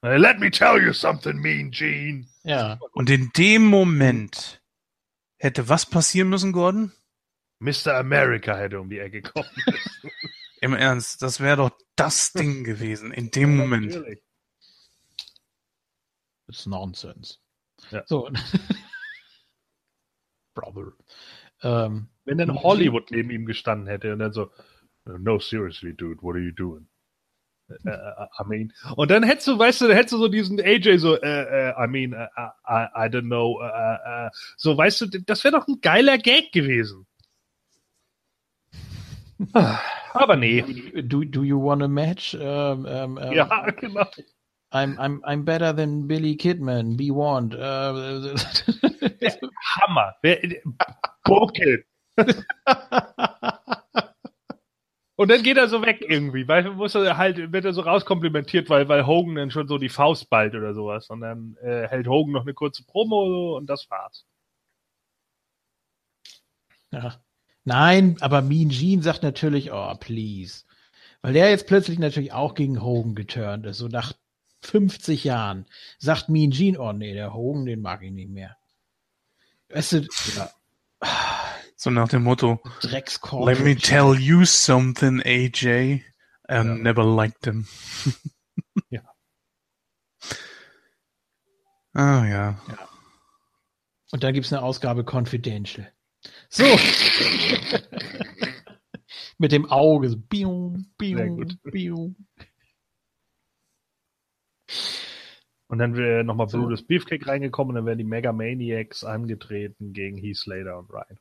Let 0.00 0.38
me 0.40 0.50
tell 0.50 0.82
you 0.82 0.94
something, 0.94 1.36
Mean 1.38 1.70
Gene. 1.70 2.26
Ja, 2.44 2.78
Und 2.92 3.10
in 3.10 3.30
dem 3.36 3.66
Moment 3.66 4.62
hätte 5.36 5.68
was 5.68 5.84
passieren 5.84 6.30
müssen, 6.30 6.52
Gordon? 6.52 6.92
Mr. 7.58 7.94
America 7.98 8.56
hätte 8.56 8.80
um 8.80 8.88
die 8.88 8.98
Ecke 9.00 9.20
kommen 9.20 9.48
müssen. 9.66 10.10
Im 10.64 10.72
Ernst, 10.72 11.20
das 11.20 11.40
wäre 11.40 11.58
doch 11.58 11.72
das 11.94 12.32
Ding 12.32 12.64
gewesen, 12.64 13.12
in 13.12 13.30
dem 13.30 13.54
Moment. 13.54 13.92
Natürlich. 13.92 14.22
it's 16.48 16.64
nonsense. 16.64 17.36
Ja. 17.90 18.02
So, 18.06 18.30
Brother. 20.54 20.92
Ähm, 21.62 22.08
Wenn 22.24 22.38
dann 22.38 22.62
Hollywood 22.62 23.10
neben 23.10 23.28
ihm 23.28 23.44
gestanden 23.44 23.88
hätte 23.88 24.14
und 24.14 24.20
dann 24.20 24.32
so, 24.32 24.50
no, 25.04 25.38
seriously, 25.38 25.94
dude, 25.94 26.22
what 26.22 26.34
are 26.34 26.42
you 26.42 26.52
doing? 26.52 26.88
Äh, 27.68 27.90
I 28.40 28.44
mean, 28.46 28.72
und 28.96 29.10
dann 29.10 29.22
hättest 29.22 29.48
du, 29.48 29.58
weißt 29.58 29.82
du, 29.82 29.88
dann 29.88 29.96
hättest 29.96 30.14
du 30.14 30.18
so 30.18 30.28
diesen 30.28 30.58
AJ 30.58 30.96
so, 30.96 31.20
äh, 31.20 31.70
äh, 31.70 31.72
I 31.72 31.86
mean, 31.88 32.14
äh, 32.14 32.26
I, 32.66 32.86
I 32.94 33.08
don't 33.10 33.26
know, 33.26 33.60
äh, 33.60 34.26
äh, 34.26 34.30
so, 34.56 34.78
weißt 34.78 35.02
du, 35.02 35.06
das 35.26 35.44
wäre 35.44 35.58
doch 35.58 35.68
ein 35.68 35.82
geiler 35.82 36.16
Gag 36.16 36.52
gewesen. 36.52 37.06
Aber 40.12 40.36
nee. 40.36 40.62
do, 41.02 41.24
do 41.24 41.42
you 41.42 41.58
want 41.58 41.82
a 41.82 41.88
match? 41.88 42.36
Ähm, 42.38 42.86
ähm, 42.88 43.18
Ja, 43.32 43.70
genau. 43.70 44.06
I'm, 44.72 44.98
I'm, 44.98 45.20
I'm 45.24 45.44
better 45.44 45.72
than 45.72 46.08
Billy 46.08 46.36
Kidman. 46.36 46.96
Be 46.96 47.10
warned. 47.10 47.54
Äh, 47.54 48.34
Hammer. 49.76 50.14
Bullshit. 51.24 51.84
Und 55.16 55.30
dann 55.30 55.44
geht 55.44 55.56
er 55.56 55.68
so 55.68 55.80
weg 55.82 56.00
irgendwie, 56.00 56.48
weil 56.48 56.70
muss 56.70 56.94
er 56.96 57.16
halt, 57.16 57.52
wird 57.52 57.64
er 57.64 57.72
so 57.72 57.82
rauskomplimentiert, 57.82 58.68
weil, 58.68 58.88
weil 58.88 59.06
Hogan 59.06 59.36
dann 59.36 59.50
schon 59.52 59.68
so 59.68 59.78
die 59.78 59.88
Faust 59.88 60.28
ballt 60.28 60.56
oder 60.56 60.74
sowas. 60.74 61.08
Und 61.08 61.20
dann 61.20 61.56
äh, 61.62 61.86
hält 61.88 62.08
Hogan 62.08 62.32
noch 62.32 62.42
eine 62.42 62.54
kurze 62.54 62.84
Promo 62.84 63.56
und 63.56 63.66
das 63.66 63.88
war's. 63.90 64.26
ja. 66.92 67.23
Nein, 67.64 68.16
aber 68.20 68.42
Mean 68.42 68.68
Gene 68.68 69.02
sagt 69.02 69.22
natürlich, 69.22 69.72
oh, 69.72 69.94
please. 69.98 70.64
Weil 71.22 71.32
der 71.32 71.48
jetzt 71.50 71.66
plötzlich 71.66 71.98
natürlich 71.98 72.32
auch 72.32 72.54
gegen 72.54 72.82
Hogan 72.82 73.14
geturnt 73.14 73.64
ist, 73.66 73.78
so 73.78 73.88
nach 73.88 74.12
50 74.62 75.24
Jahren. 75.24 75.66
Sagt 75.98 76.28
Mean 76.28 76.50
Gene, 76.50 76.78
oh 76.78 76.92
nee, 76.92 77.14
der 77.14 77.32
Hogan, 77.32 77.64
den 77.64 77.80
mag 77.80 78.02
ich 78.02 78.10
nicht 78.12 78.30
mehr. 78.30 78.56
Weißt 79.70 79.92
du, 79.92 80.06
ja, 80.36 80.50
So 81.76 81.90
nach 81.90 82.08
dem 82.08 82.22
Motto, 82.22 82.60
Dreckskorb. 82.80 83.46
let 83.48 83.60
me 83.60 83.74
tell 83.76 84.14
you 84.14 84.44
something, 84.44 85.20
AJ. 85.24 85.66
I 85.66 86.02
Ja. 86.50 86.62
never 86.64 87.04
liked 87.04 87.44
him. 87.46 87.66
Ja. 88.90 89.00
Ah 91.94 92.26
ja. 92.26 92.58
Und 94.10 94.22
dann 94.22 94.34
gibt's 94.34 94.52
eine 94.52 94.62
Ausgabe 94.62 95.04
Confidential. 95.04 95.90
So. 96.54 96.62
Mit 99.38 99.50
dem 99.50 99.66
Auge. 99.68 100.08
So. 100.08 100.16
Bium, 100.16 100.86
Sehr 101.00 101.16
bium, 101.26 101.36
gut. 101.36 101.58
bium. 101.64 102.14
Und 105.66 105.78
dann 105.78 105.96
wäre 105.96 106.22
nochmal 106.22 106.48
So. 106.48 106.60
Brutus 106.60 106.86
Beefcake 106.86 107.26
reingekommen 107.26 107.70
und 107.70 107.74
dann 107.74 107.86
wären 107.86 107.98
die 107.98 108.04
Mega 108.04 108.32
Maniacs 108.32 109.02
angetreten 109.02 109.92
gegen 109.92 110.16
Heath 110.16 110.36
Slater 110.36 110.78
und 110.78 110.90
Ryan. 110.90 111.18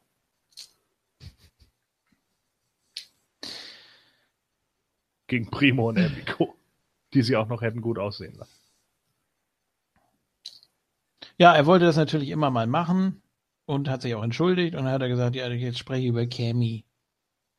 Gegen 5.26 5.50
Primo 5.50 5.90
und 5.90 5.98
Emiko, 5.98 6.54
die 7.16 7.24
sie 7.24 7.38
auch 7.38 7.48
noch 7.48 7.64
hätten 7.64 7.82
gut 7.82 7.98
aussehen 7.98 8.36
lassen. 8.36 8.54
Ja, 11.40 11.56
er 11.56 11.66
wollte 11.66 11.86
das 11.86 11.96
natürlich 11.96 12.30
immer 12.30 12.52
mal 12.52 12.68
machen 12.68 13.24
und 13.66 13.90
hat 13.90 14.02
sich 14.02 14.16
auch 14.16 14.24
entschuldigt 14.24 14.76
und 14.76 14.86
hat 14.86 15.02
er 15.02 15.10
gesagt, 15.10 15.36
ja, 15.36 15.48
jetzt 15.50 15.80
spreche 15.80 16.04
ich 16.04 16.10
über 16.10 16.26
Cammy. 16.28 16.86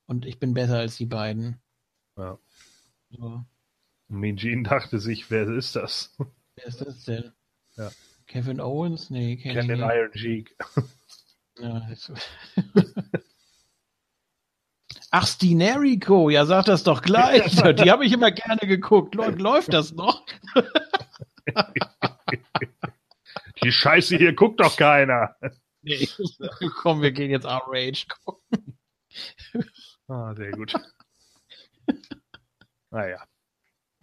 Und 0.07 0.26
ich 0.26 0.39
bin 0.39 0.55
besser 0.55 0.78
als 0.78 0.97
die 0.97 1.07
beiden. 1.07 1.60
Ja. 2.16 2.39
So. 3.10 3.44
Und 4.08 4.36
Gene 4.36 4.62
dachte 4.65 4.99
sich, 4.99 5.31
wer 5.31 5.49
ist 5.49 5.76
das? 5.76 6.16
Wer 6.57 6.66
ist 6.66 6.81
das 6.81 7.05
denn? 7.05 7.33
Ja. 7.76 7.91
Kevin 8.26 8.60
Owens? 8.60 9.10
Nee, 9.10 9.36
kenn 9.36 9.55
Kevin. 9.55 9.81
Iron 9.81 10.15
Sheik. 10.15 10.57
Ja, 11.58 11.89
Ach, 15.10 15.26
Stinerico, 15.28 16.28
ja, 16.28 16.44
sag 16.44 16.65
das 16.65 16.83
doch 16.83 17.00
gleich. 17.00 17.55
Die 17.76 17.91
habe 17.91 18.05
ich 18.05 18.12
immer 18.12 18.33
gerne 18.33 18.66
geguckt. 18.66 19.15
Läuft, 19.15 19.41
läuft 19.41 19.73
das 19.73 19.92
noch? 19.92 20.26
Die 23.62 23.70
Scheiße 23.70 24.16
hier 24.16 24.34
guckt 24.34 24.58
doch 24.60 24.76
keiner. 24.76 25.36
Nee. 25.84 26.08
Komm, 26.82 27.02
wir 27.02 27.12
gehen 27.12 27.30
jetzt 27.30 27.44
R-Rage 27.44 28.06
gucken. 28.24 28.78
Ah, 30.08 30.34
sehr 30.34 30.50
gut. 30.52 30.74
Naja. 32.90 33.24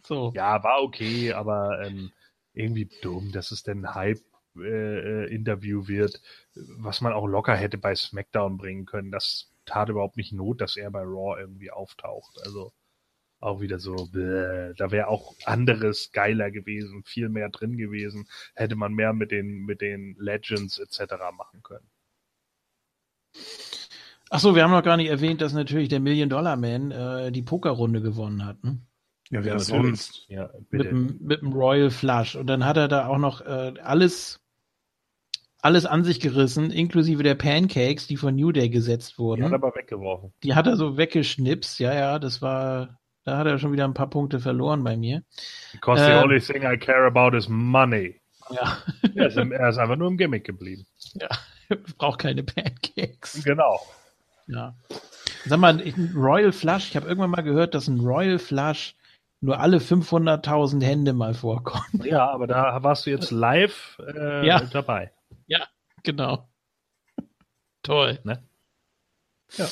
So. 0.06 0.34
Ja, 0.35 0.61
war 0.66 0.82
okay, 0.84 1.32
aber 1.32 1.82
ähm, 1.85 2.11
irgendwie 2.53 2.90
dumm, 3.01 3.32
dass 3.32 3.51
es 3.51 3.64
denn 3.64 3.85
ein 3.85 3.95
Hype-Interview 3.95 5.88
wird, 5.88 6.22
was 6.56 7.00
man 7.00 7.14
auch 7.14 7.26
locker 7.26 7.56
hätte 7.56 7.77
bei 7.77 7.95
SmackDown 7.95 8.58
bringen 8.58 8.85
können. 8.85 9.10
Das 9.10 9.50
tat 9.66 9.88
überhaupt 9.88 10.18
nicht 10.18 10.34
Not, 10.34 10.60
dass 10.60 10.76
er 10.76 10.92
bei 10.92 11.03
Raw 11.03 11.40
irgendwie 11.40 11.72
auftaucht. 11.72 12.38
Also 12.43 12.74
auch 13.42 13.60
wieder 13.61 13.80
so, 13.80 13.95
bäh, 14.11 14.74
da 14.78 14.92
wäre 14.92 15.08
auch 15.08 15.36
anderes 15.45 16.11
geiler 16.11 16.52
gewesen, 16.52 17.03
viel 17.06 17.30
mehr 17.30 17.50
drin 17.50 17.78
gewesen, 17.78 18.28
hätte 18.56 18.76
man 18.76 18.94
mehr 18.94 19.14
mit 19.14 19.32
den 19.32 19.66
mit 19.66 19.82
den 19.82 20.16
Legends 20.20 20.80
etc. 20.80 21.14
machen 21.38 21.61
können. 21.64 21.90
Ach 24.30 24.40
so, 24.40 24.56
wir 24.56 24.64
haben 24.64 24.72
noch 24.72 24.84
gar 24.84 24.98
nicht 24.98 25.10
erwähnt, 25.10 25.42
dass 25.42 25.53
natürlich 25.53 25.90
der 25.90 26.00
Million 26.00 26.30
Dollar 26.30 26.56
Man 26.56 26.92
äh, 26.92 27.32
die 27.32 27.42
Pokerrunde 27.42 28.02
gewonnen 28.02 28.45
hat. 28.45 28.64
Ne? 28.64 28.80
Ja, 29.30 29.44
wer 29.44 29.53
Ja, 29.53 29.60
sonst? 29.60 30.26
Ja, 30.30 30.50
Mit 30.70 30.70
bitte. 30.70 30.84
dem, 30.90 31.18
mit 31.22 31.42
dem 31.42 31.52
Royal 31.53 31.90
Flush. 31.90 32.36
Und 32.36 32.48
dann 32.48 32.66
hat 32.66 32.78
er 32.78 32.88
da 32.88 33.08
auch 33.08 33.18
noch 33.18 33.42
äh, 33.42 33.74
alles, 33.82 34.40
alles 35.61 35.86
an 35.86 36.03
sich 36.06 36.20
gerissen, 36.22 36.72
inklusive 36.72 37.24
der 37.24 37.36
Pancakes, 37.36 38.08
die 38.08 38.18
von 38.18 38.36
New 38.36 38.52
Day 38.53 38.70
gesetzt 38.70 39.18
Die 39.36 39.44
wurden. 39.44 39.44
hat 39.44 39.52
er 39.52 39.56
aber 39.56 39.76
weggeworfen. 39.76 40.34
Die 40.44 40.56
hat 40.56 40.68
er 40.68 40.78
so 40.78 40.95
weggeschnipst. 40.98 41.80
Ja, 41.80 41.94
ja, 41.94 42.20
das 42.20 42.42
war, 42.42 43.01
da 43.24 43.38
hat 43.38 43.48
er 43.48 43.59
schon 43.59 43.72
wieder 43.72 43.85
ein 43.85 43.93
paar 43.93 44.09
Punkte 44.09 44.40
verloren 44.40 44.83
bei 44.83 44.98
mir. 44.98 45.24
Because 45.74 46.03
the 46.03 46.11
Ähm. 46.11 46.24
only 46.24 46.40
thing 46.40 46.64
I 46.64 46.77
care 46.77 47.06
about 47.06 47.35
is 47.35 47.48
money. 47.50 48.19
Ja, 48.50 48.77
Er 49.16 49.27
ist, 49.27 49.38
er 49.38 49.69
ist 49.69 49.77
einfach 49.77 49.95
nur 49.95 50.08
im 50.09 50.17
Gimmick 50.17 50.43
geblieben. 50.43 50.85
braucht 51.98 52.19
keine 52.19 52.43
Pancakes. 52.43 53.43
Genau. 53.43 53.80
Ja. 54.48 54.75
Sag 55.45 55.59
mal, 55.59 55.80
ein 55.80 56.14
Royal 56.16 56.51
Flush, 56.51 56.90
ich 56.90 56.95
habe 56.95 57.08
irgendwann 57.08 57.30
mal 57.32 57.41
gehört, 57.41 57.74
dass 57.74 57.88
ein 57.88 58.00
Royal 58.01 58.38
Flush 58.40 58.95
nur 59.40 59.59
alle 59.59 59.77
500.000 59.77 60.83
Hände 60.83 61.14
mal 61.14 61.33
vorkommt. 61.33 62.03
Ja, 62.06 62.30
aber 62.30 62.45
da 62.48 62.83
warst 62.83 63.06
du 63.06 63.09
jetzt 63.09 63.32
live 63.32 63.98
äh, 64.16 64.45
Ja. 64.45 64.59
dabei. 64.61 65.11
Genau. 66.03 66.50
Toll. 67.83 68.19
Ne? 68.24 68.43
Ja. 69.56 69.67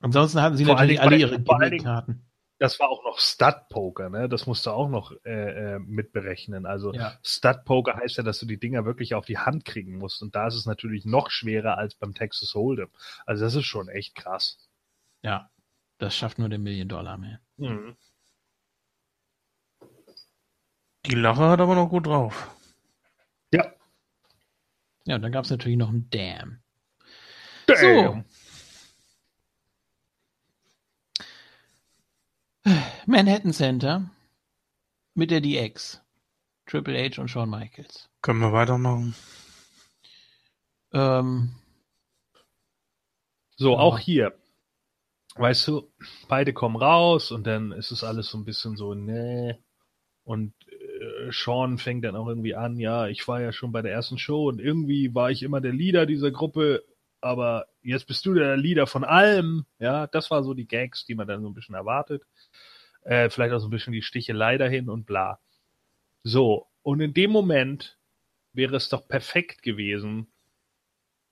Ansonsten 0.00 0.40
hatten 0.42 0.56
sie 0.56 0.64
Vor 0.64 0.74
natürlich 0.74 1.00
allen 1.00 1.08
alle 1.08 1.18
Dingen 1.18 1.28
ihre 1.30 1.40
Dingen- 1.40 1.58
Gimmick-Karten. 1.60 2.23
Das 2.58 2.78
war 2.78 2.88
auch 2.88 3.02
noch 3.04 3.18
Stud-Poker, 3.18 4.10
ne? 4.10 4.28
Das 4.28 4.46
musst 4.46 4.64
du 4.66 4.70
auch 4.70 4.88
noch 4.88 5.12
äh, 5.24 5.74
äh, 5.74 5.78
mitberechnen. 5.80 6.66
Also 6.66 6.92
Ja. 6.92 7.18
Stud-Poker 7.22 7.96
heißt 7.96 8.16
ja, 8.16 8.22
dass 8.22 8.38
du 8.38 8.46
die 8.46 8.58
Dinger 8.58 8.84
wirklich 8.84 9.14
auf 9.14 9.26
die 9.26 9.38
Hand 9.38 9.64
kriegen 9.64 9.98
musst. 9.98 10.22
Und 10.22 10.34
da 10.36 10.46
ist 10.46 10.54
es 10.54 10.64
natürlich 10.64 11.04
noch 11.04 11.30
schwerer 11.30 11.76
als 11.78 11.94
beim 11.96 12.14
Texas 12.14 12.54
Hold'em. 12.54 12.90
Also 13.26 13.44
das 13.44 13.54
ist 13.56 13.66
schon 13.66 13.88
echt 13.88 14.14
krass. 14.14 14.58
Ja. 15.22 15.50
Das 15.98 16.16
schafft 16.16 16.38
nur 16.38 16.48
der 16.48 16.58
Million 16.58 16.88
Dollar 16.88 17.18
Man. 17.18 17.38
Mhm. 17.56 17.96
Die 21.06 21.14
Lache 21.14 21.42
hat 21.48 21.60
aber 21.60 21.74
noch 21.74 21.88
gut 21.88 22.06
drauf. 22.06 22.54
Ja. 23.52 23.72
Ja, 25.04 25.16
und 25.16 25.22
dann 25.22 25.32
gab 25.32 25.44
es 25.44 25.50
natürlich 25.50 25.76
noch 25.76 25.90
einen 25.90 26.08
Damn. 26.10 26.62
Damn. 27.66 28.24
Manhattan 33.06 33.52
Center 33.52 34.10
mit 35.14 35.30
der 35.30 35.40
DX. 35.40 36.00
Triple 36.66 36.96
H 36.98 37.20
und 37.20 37.28
Shawn 37.28 37.50
Michaels. 37.50 38.08
Können 38.22 38.40
wir 38.40 38.52
weitermachen? 38.52 39.14
Ähm, 40.92 41.54
So, 43.56 43.72
Ja. 43.72 43.78
auch 43.78 43.98
hier. 43.98 44.34
Weißt 45.36 45.66
du, 45.68 45.90
beide 46.28 46.52
kommen 46.52 46.76
raus 46.76 47.30
und 47.32 47.46
dann 47.46 47.72
ist 47.72 47.90
es 47.90 48.04
alles 48.04 48.28
so 48.28 48.38
ein 48.38 48.44
bisschen 48.44 48.76
so, 48.76 48.94
nee. 48.94 49.54
Und 50.24 50.54
äh, 50.68 51.30
Sean 51.32 51.78
fängt 51.78 52.04
dann 52.04 52.16
auch 52.16 52.28
irgendwie 52.28 52.54
an, 52.54 52.78
ja, 52.78 53.08
ich 53.08 53.26
war 53.28 53.40
ja 53.40 53.52
schon 53.52 53.72
bei 53.72 53.82
der 53.82 53.92
ersten 53.92 54.18
Show 54.18 54.48
und 54.48 54.60
irgendwie 54.60 55.14
war 55.14 55.30
ich 55.30 55.42
immer 55.42 55.60
der 55.60 55.72
Leader 55.72 56.06
dieser 56.06 56.30
Gruppe, 56.30 56.84
aber 57.20 57.66
jetzt 57.82 58.06
bist 58.06 58.24
du 58.26 58.34
der 58.34 58.56
Leader 58.56 58.86
von 58.86 59.04
allem. 59.04 59.66
Ja, 59.78 60.06
das 60.06 60.30
war 60.30 60.42
so 60.44 60.54
die 60.54 60.66
Gags, 60.66 61.04
die 61.04 61.14
man 61.14 61.28
dann 61.28 61.42
so 61.42 61.48
ein 61.48 61.54
bisschen 61.54 61.74
erwartet. 61.74 62.22
Äh, 63.04 63.30
vielleicht 63.30 63.54
auch 63.54 63.60
so 63.60 63.68
ein 63.68 63.70
bisschen 63.70 63.92
die 63.92 64.02
Stichelei 64.02 64.58
dahin 64.58 64.88
und 64.88 65.06
bla. 65.06 65.38
So, 66.22 66.66
und 66.82 67.00
in 67.00 67.14
dem 67.14 67.30
Moment 67.30 67.98
wäre 68.52 68.76
es 68.76 68.88
doch 68.88 69.06
perfekt 69.08 69.62
gewesen, 69.62 70.28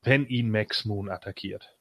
wenn 0.02 0.26
ihn 0.26 0.50
Max 0.50 0.84
Moon 0.84 1.08
attackiert. 1.08 1.76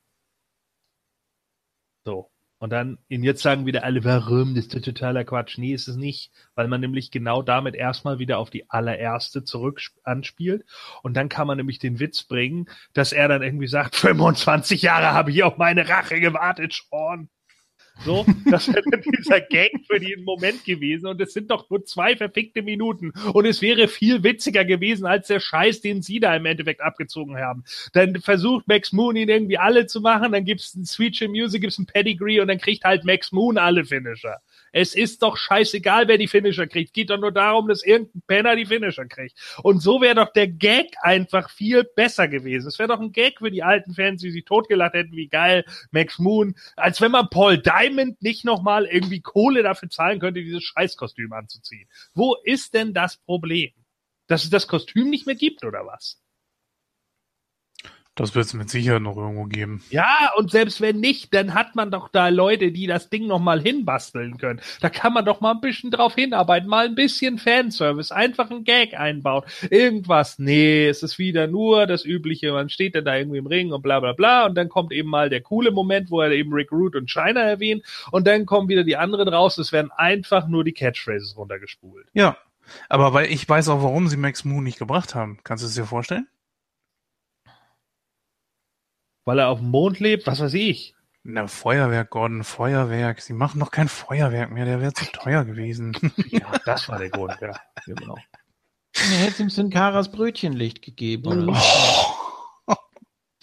So. 2.05 2.31
Und 2.59 2.69
dann, 2.69 2.99
und 3.09 3.23
jetzt 3.23 3.41
sagen 3.41 3.65
wieder 3.65 3.83
alle, 3.83 4.03
warum? 4.03 4.53
Das 4.53 4.67
ist 4.67 4.85
totaler 4.85 5.23
Quatsch. 5.25 5.57
Nee, 5.57 5.73
ist 5.73 5.87
es 5.87 5.95
nicht, 5.95 6.31
weil 6.53 6.67
man 6.67 6.79
nämlich 6.79 7.09
genau 7.09 7.41
damit 7.41 7.73
erstmal 7.73 8.19
wieder 8.19 8.37
auf 8.37 8.51
die 8.51 8.69
allererste 8.69 9.43
zurück 9.43 9.81
anspielt. 10.03 10.63
Und 11.01 11.15
dann 11.15 11.27
kann 11.27 11.47
man 11.47 11.57
nämlich 11.57 11.79
den 11.79 11.99
Witz 11.99 12.21
bringen, 12.21 12.69
dass 12.93 13.13
er 13.13 13.27
dann 13.27 13.41
irgendwie 13.41 13.67
sagt, 13.67 13.95
25 13.97 14.83
Jahre 14.83 15.11
habe 15.11 15.31
ich 15.31 15.41
auf 15.41 15.57
meine 15.57 15.89
Rache 15.89 16.19
gewartet, 16.19 16.73
Sean. 16.73 17.29
So, 18.03 18.25
das 18.49 18.67
wäre 18.67 18.81
dieser 19.17 19.41
Gag 19.41 19.71
für 19.85 19.99
den 19.99 20.23
Moment 20.23 20.65
gewesen. 20.65 21.07
Und 21.07 21.21
es 21.21 21.33
sind 21.33 21.51
doch 21.51 21.69
nur 21.69 21.85
zwei 21.85 22.15
verfickte 22.15 22.61
Minuten. 22.61 23.11
Und 23.33 23.45
es 23.45 23.61
wäre 23.61 23.87
viel 23.87 24.23
witziger 24.23 24.65
gewesen 24.65 25.05
als 25.05 25.27
der 25.27 25.39
Scheiß, 25.39 25.81
den 25.81 26.01
sie 26.01 26.19
da 26.19 26.35
im 26.35 26.45
Endeffekt 26.45 26.81
abgezogen 26.81 27.37
haben. 27.37 27.63
Dann 27.93 28.19
versucht 28.21 28.67
Max 28.67 28.91
Moon 28.91 29.15
ihn 29.15 29.29
irgendwie 29.29 29.57
alle 29.57 29.85
zu 29.85 30.01
machen. 30.01 30.31
Dann 30.31 30.45
gibt's 30.45 30.75
ein 30.75 30.85
Switch 30.85 31.21
in 31.21 31.31
Music, 31.31 31.61
gibt's 31.61 31.77
ein 31.77 31.85
Pedigree 31.85 32.39
und 32.39 32.47
dann 32.47 32.57
kriegt 32.57 32.83
halt 32.83 33.05
Max 33.05 33.31
Moon 33.31 33.57
alle 33.57 33.85
Finisher. 33.85 34.39
Es 34.71 34.95
ist 34.95 35.21
doch 35.21 35.37
scheißegal, 35.37 36.07
wer 36.07 36.17
die 36.17 36.27
Finisher 36.27 36.67
kriegt. 36.67 36.93
Geht 36.93 37.09
doch 37.09 37.19
nur 37.19 37.31
darum, 37.31 37.67
dass 37.67 37.83
irgendein 37.83 38.21
Penner 38.27 38.55
die 38.55 38.65
Finisher 38.65 39.05
kriegt. 39.05 39.37
Und 39.63 39.81
so 39.81 40.01
wäre 40.01 40.15
doch 40.15 40.31
der 40.31 40.47
Gag 40.47 40.95
einfach 41.01 41.49
viel 41.49 41.83
besser 41.83 42.27
gewesen. 42.27 42.67
Es 42.67 42.79
wäre 42.79 42.89
doch 42.89 42.99
ein 42.99 43.11
Gag 43.11 43.39
für 43.39 43.51
die 43.51 43.63
alten 43.63 43.93
Fans, 43.93 44.21
die 44.21 44.31
sich 44.31 44.45
totgelacht 44.45 44.93
hätten, 44.93 45.15
wie 45.15 45.27
geil, 45.27 45.65
Max 45.91 46.19
Moon. 46.19 46.55
Als 46.75 47.01
wenn 47.01 47.11
man 47.11 47.29
Paul 47.29 47.57
Diamond 47.57 48.21
nicht 48.21 48.45
nochmal 48.45 48.85
irgendwie 48.85 49.21
Kohle 49.21 49.63
dafür 49.63 49.89
zahlen 49.89 50.19
könnte, 50.19 50.41
dieses 50.41 50.63
Scheißkostüm 50.63 51.33
anzuziehen. 51.33 51.87
Wo 52.13 52.35
ist 52.43 52.73
denn 52.73 52.93
das 52.93 53.17
Problem? 53.17 53.71
Dass 54.27 54.43
es 54.43 54.49
das 54.49 54.67
Kostüm 54.67 55.09
nicht 55.09 55.25
mehr 55.25 55.35
gibt, 55.35 55.65
oder 55.65 55.85
was? 55.85 56.21
Das 58.15 58.35
wird 58.35 58.45
es 58.45 58.53
mit 58.53 58.69
Sicherheit 58.69 59.01
noch 59.01 59.15
irgendwo 59.15 59.45
geben. 59.45 59.81
Ja, 59.89 60.31
und 60.35 60.51
selbst 60.51 60.81
wenn 60.81 60.99
nicht, 60.99 61.33
dann 61.33 61.53
hat 61.53 61.75
man 61.75 61.91
doch 61.91 62.09
da 62.09 62.27
Leute, 62.27 62.73
die 62.73 62.85
das 62.85 63.09
Ding 63.09 63.25
noch 63.25 63.39
mal 63.39 63.61
hinbasteln 63.61 64.37
können. 64.37 64.59
Da 64.81 64.89
kann 64.89 65.13
man 65.13 65.23
doch 65.23 65.39
mal 65.39 65.51
ein 65.51 65.61
bisschen 65.61 65.91
drauf 65.91 66.15
hinarbeiten, 66.15 66.67
mal 66.67 66.87
ein 66.87 66.95
bisschen 66.95 67.37
Fanservice, 67.37 68.13
einfach 68.13 68.51
ein 68.51 68.65
Gag 68.65 68.99
einbauen. 68.99 69.43
Irgendwas. 69.69 70.39
Nee, 70.39 70.87
es 70.87 71.03
ist 71.03 71.19
wieder 71.19 71.47
nur 71.47 71.87
das 71.87 72.03
Übliche. 72.03 72.51
Man 72.51 72.69
steht 72.69 72.95
dann 72.95 73.05
da 73.05 73.15
irgendwie 73.15 73.37
im 73.37 73.47
Ring 73.47 73.71
und 73.71 73.81
bla 73.81 74.01
bla 74.01 74.11
bla 74.11 74.45
und 74.45 74.55
dann 74.55 74.67
kommt 74.67 74.91
eben 74.91 75.09
mal 75.09 75.29
der 75.29 75.41
coole 75.41 75.71
Moment, 75.71 76.11
wo 76.11 76.19
er 76.19 76.31
eben 76.31 76.51
Rick 76.51 76.73
Root 76.73 76.97
und 76.97 77.09
China 77.09 77.39
erwähnt 77.39 77.85
und 78.11 78.27
dann 78.27 78.45
kommen 78.45 78.67
wieder 78.67 78.83
die 78.83 78.97
anderen 78.97 79.29
raus. 79.29 79.57
Es 79.57 79.71
werden 79.71 79.89
einfach 79.95 80.49
nur 80.49 80.65
die 80.65 80.73
Catchphrases 80.73 81.37
runtergespult. 81.37 82.07
Ja, 82.13 82.35
aber 82.89 83.13
weil 83.13 83.31
ich 83.31 83.47
weiß 83.47 83.69
auch, 83.69 83.83
warum 83.83 84.09
sie 84.09 84.17
Max 84.17 84.43
Moon 84.43 84.65
nicht 84.65 84.79
gebracht 84.79 85.15
haben. 85.15 85.39
Kannst 85.45 85.63
du 85.63 85.67
es 85.69 85.75
dir 85.75 85.85
vorstellen? 85.85 86.27
Weil 89.25 89.39
er 89.39 89.49
auf 89.49 89.59
dem 89.59 89.69
Mond 89.69 89.99
lebt, 89.99 90.27
was 90.27 90.39
weiß 90.39 90.53
ich. 90.53 90.95
Na, 91.23 91.47
Feuerwerk, 91.47 92.09
Gordon, 92.09 92.43
Feuerwerk. 92.43 93.21
Sie 93.21 93.33
machen 93.33 93.59
doch 93.59 93.69
kein 93.69 93.87
Feuerwerk 93.87 94.51
mehr, 94.51 94.65
der 94.65 94.81
wäre 94.81 94.93
zu 94.93 95.05
teuer 95.05 95.45
gewesen. 95.45 95.95
Ja, 96.29 96.51
das 96.65 96.89
war 96.89 96.97
der 96.97 97.09
Grund, 97.09 97.37
ja. 97.41 97.53
Genau. 97.85 98.17
Er 98.95 99.17
hätte 99.17 99.43
ihm 99.43 99.49
Sin 99.49 99.69
Caras 99.69 100.11
Brötchenlicht 100.11 100.81
gegeben. 100.81 101.27
Oder? 101.27 101.61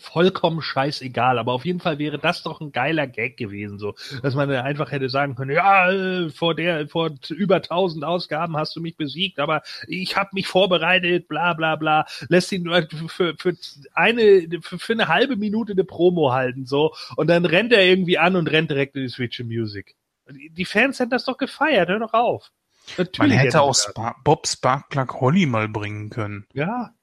Vollkommen 0.09 0.62
scheißegal, 0.62 1.39
aber 1.39 1.53
auf 1.53 1.65
jeden 1.65 1.81
Fall 1.81 1.99
wäre 1.99 2.19
das 2.19 2.43
doch 2.43 2.61
ein 2.61 2.73
geiler 2.73 3.07
Gag 3.07 3.37
gewesen, 3.37 3.78
so, 3.78 3.95
dass 4.23 4.35
man 4.35 4.51
einfach 4.51 4.91
hätte 4.91 5.09
sagen 5.09 5.35
können, 5.35 5.53
ja, 5.53 5.91
äh, 5.91 6.31
vor 6.31 6.55
der, 6.55 6.89
vor 6.89 7.11
über 7.28 7.61
tausend 7.62 8.05
Ausgaben 8.05 8.57
hast 8.57 8.75
du 8.75 8.81
mich 8.81 8.97
besiegt, 8.97 9.39
aber 9.39 9.62
ich 9.87 10.17
habe 10.17 10.31
mich 10.33 10.47
vorbereitet, 10.47 11.28
bla 11.28 11.55
bla 11.55 11.77
bla, 11.77 12.07
lässt 12.28 12.53
ihn 12.53 12.69
für, 13.09 13.35
für 13.37 13.57
eine, 13.95 14.49
für, 14.62 14.78
für 14.78 14.93
eine 14.93 15.09
halbe 15.09 15.37
Minute 15.37 15.73
eine 15.73 15.85
Promo 15.85 16.33
halten, 16.33 16.67
so, 16.67 16.95
und 17.17 17.28
dann 17.28 17.45
rennt 17.45 17.73
er 17.73 17.85
irgendwie 17.85 18.19
an 18.19 18.37
und 18.37 18.51
rennt 18.51 18.70
direkt 18.70 18.97
in 18.97 19.03
die 19.03 19.09
Switch 19.09 19.39
Music. 19.41 19.95
Die 20.31 20.65
Fans 20.65 20.99
hätten 20.99 21.11
das 21.11 21.25
doch 21.25 21.39
gefeiert, 21.39 21.89
hör 21.89 21.99
doch 21.99 22.12
auf. 22.12 22.51
Natürlich 22.97 23.19
Man 23.19 23.39
hätte 23.39 23.61
auch 23.61 23.77
Sp 23.77 23.93
Bob 24.25 24.47
Sparkplug 24.47 25.20
Holly 25.20 25.47
mal 25.47 25.69
bringen 25.69 26.11
können. 26.11 26.47
Ja, 26.55 26.95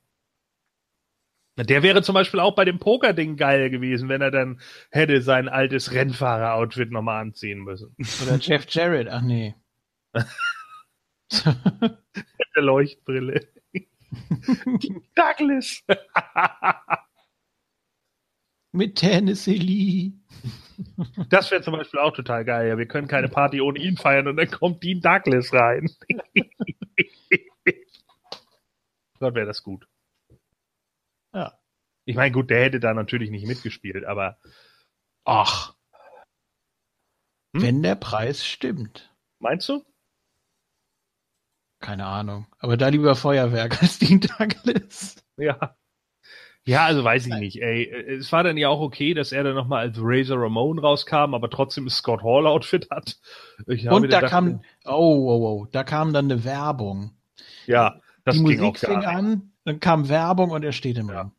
der 1.58 1.84
wäre 1.84 2.02
zum 2.02 2.14
Beispiel 2.14 2.40
auch 2.42 2.56
bei 2.56 2.66
dem 2.66 2.80
Poker-Ding 2.80 3.38
geil 3.38 3.70
gewesen, 3.70 4.10
wenn 4.10 4.22
er 4.22 4.32
dann 4.32 4.60
hätte 4.92 5.22
sein 5.22 5.48
altes 5.48 5.94
Rennfahrer-Outfit 5.94 6.92
nochmal 6.92 7.22
anziehen 7.22 7.60
müssen. 7.60 7.96
Oder 8.24 8.38
Jeff 8.40 8.66
Jarrett, 8.70 9.08
ach 9.08 9.22
nee. 9.22 9.56
Der 12.56 12.64
Leuchtbrille. 12.64 13.48
Douglas. 15.16 15.84
Mit 18.72 18.96
Tennessee 18.96 19.56
Lee. 19.56 20.12
Das 21.30 21.50
wäre 21.52 21.62
zum 21.62 21.74
Beispiel 21.74 22.02
auch 22.02 22.14
total 22.14 22.44
geil. 22.44 22.68
Ja, 22.68 22.78
wir 22.78 22.88
können 22.88 23.08
keine 23.08 23.30
Party 23.30 23.62
ohne 23.62 23.80
ihn 23.80 23.96
feiern 23.96 24.28
und 24.28 24.36
dann 24.36 24.52
kommt 24.52 24.84
Dean 24.84 25.00
Douglas 25.00 25.54
rein. 25.54 25.90
Gott, 29.20 29.34
wäre 29.34 29.46
das 29.46 29.64
gut. 29.64 29.88
Ich 32.06 32.16
meine, 32.16 32.32
gut, 32.32 32.50
der 32.50 32.64
hätte 32.64 32.80
da 32.80 32.94
natürlich 32.94 33.32
nicht 33.32 33.48
mitgespielt, 33.48 34.06
aber 34.06 34.38
ach. 35.24 35.76
Hm? 37.56 37.62
Wenn 37.62 37.84
der 37.84 37.96
Preis 37.96 38.46
stimmt. 38.46 39.12
Meinst 39.40 39.68
du? 39.70 39.84
Keine 41.80 42.06
Ahnung. 42.06 42.48
Aber 42.60 42.78
da 42.78 42.88
lieber 42.88 43.16
Feuerwerk 43.16 43.82
als 43.82 44.00
Dean 44.00 44.20
Douglas. 44.20 45.18
Ja. 45.38 45.76
Ja, 46.68 46.86
also 46.86 47.04
weiß 47.04 47.28
ich 47.28 47.36
nicht, 47.36 47.62
ey. 47.62 47.88
Es 47.88 48.32
war 48.32 48.44
dann 48.44 48.58
ja 48.58 48.70
auch 48.70 48.82
okay, 48.82 49.14
dass 49.14 49.32
er 49.32 49.44
dann 49.44 49.54
nochmal 49.54 49.82
als 49.82 49.98
Razor 50.00 50.42
Ramon 50.42 50.80
rauskam, 50.80 51.36
aber 51.36 51.48
trotzdem 51.52 51.88
Scott 51.90 52.24
Hall 52.24 52.48
Outfit 52.48 52.90
hat. 52.90 53.20
Und 53.68 54.12
da 54.12 54.22
kam, 54.22 54.62
oh, 54.84 54.90
oh, 54.90 55.46
oh, 55.46 55.68
da 55.72 55.84
kam 55.84 56.12
dann 56.12 56.26
eine 56.26 56.44
Werbung. 56.44 57.12
Ja, 57.68 58.02
das 58.24 58.36
Die 58.36 58.42
Musik 58.42 58.80
fing 58.80 59.06
an, 59.06 59.52
dann 59.64 59.80
kam 59.80 60.10
Werbung 60.10 60.50
und 60.50 60.64
er 60.64 60.72
steht 60.72 60.98
im 60.98 61.10
ja. 61.10 61.22
Ring. 61.22 61.32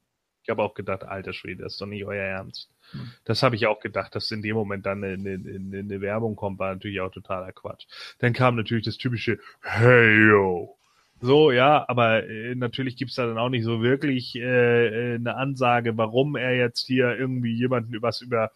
Ich 0.46 0.50
habe 0.50 0.62
auch 0.62 0.74
gedacht, 0.74 1.02
alter 1.02 1.32
Schwede, 1.32 1.64
das 1.64 1.72
ist 1.72 1.80
doch 1.80 1.86
nicht 1.86 2.04
euer 2.04 2.22
Ernst. 2.22 2.70
Hm. 2.92 3.10
Das 3.24 3.42
habe 3.42 3.56
ich 3.56 3.66
auch 3.66 3.80
gedacht, 3.80 4.14
dass 4.14 4.30
in 4.30 4.42
dem 4.42 4.54
Moment 4.54 4.86
dann 4.86 5.02
eine, 5.02 5.14
eine, 5.14 5.78
eine 5.78 6.00
Werbung 6.00 6.36
kommt, 6.36 6.60
war 6.60 6.72
natürlich 6.72 7.00
auch 7.00 7.10
totaler 7.10 7.50
Quatsch. 7.50 7.86
Dann 8.20 8.32
kam 8.32 8.54
natürlich 8.54 8.84
das 8.84 8.96
typische 8.96 9.40
Hey 9.60 10.28
yo. 10.28 10.78
So, 11.20 11.50
ja, 11.50 11.84
aber 11.88 12.28
äh, 12.28 12.54
natürlich 12.54 12.96
gibt's 12.96 13.16
da 13.16 13.26
dann 13.26 13.38
auch 13.38 13.48
nicht 13.48 13.64
so 13.64 13.82
wirklich 13.82 14.36
äh, 14.36 14.86
äh 14.86 15.14
eine 15.16 15.34
Ansage, 15.34 15.96
warum 15.96 16.36
er 16.36 16.54
jetzt 16.54 16.86
hier 16.86 17.18
irgendwie 17.18 17.52
jemanden 17.52 18.00
was 18.02 18.20
über 18.20 18.52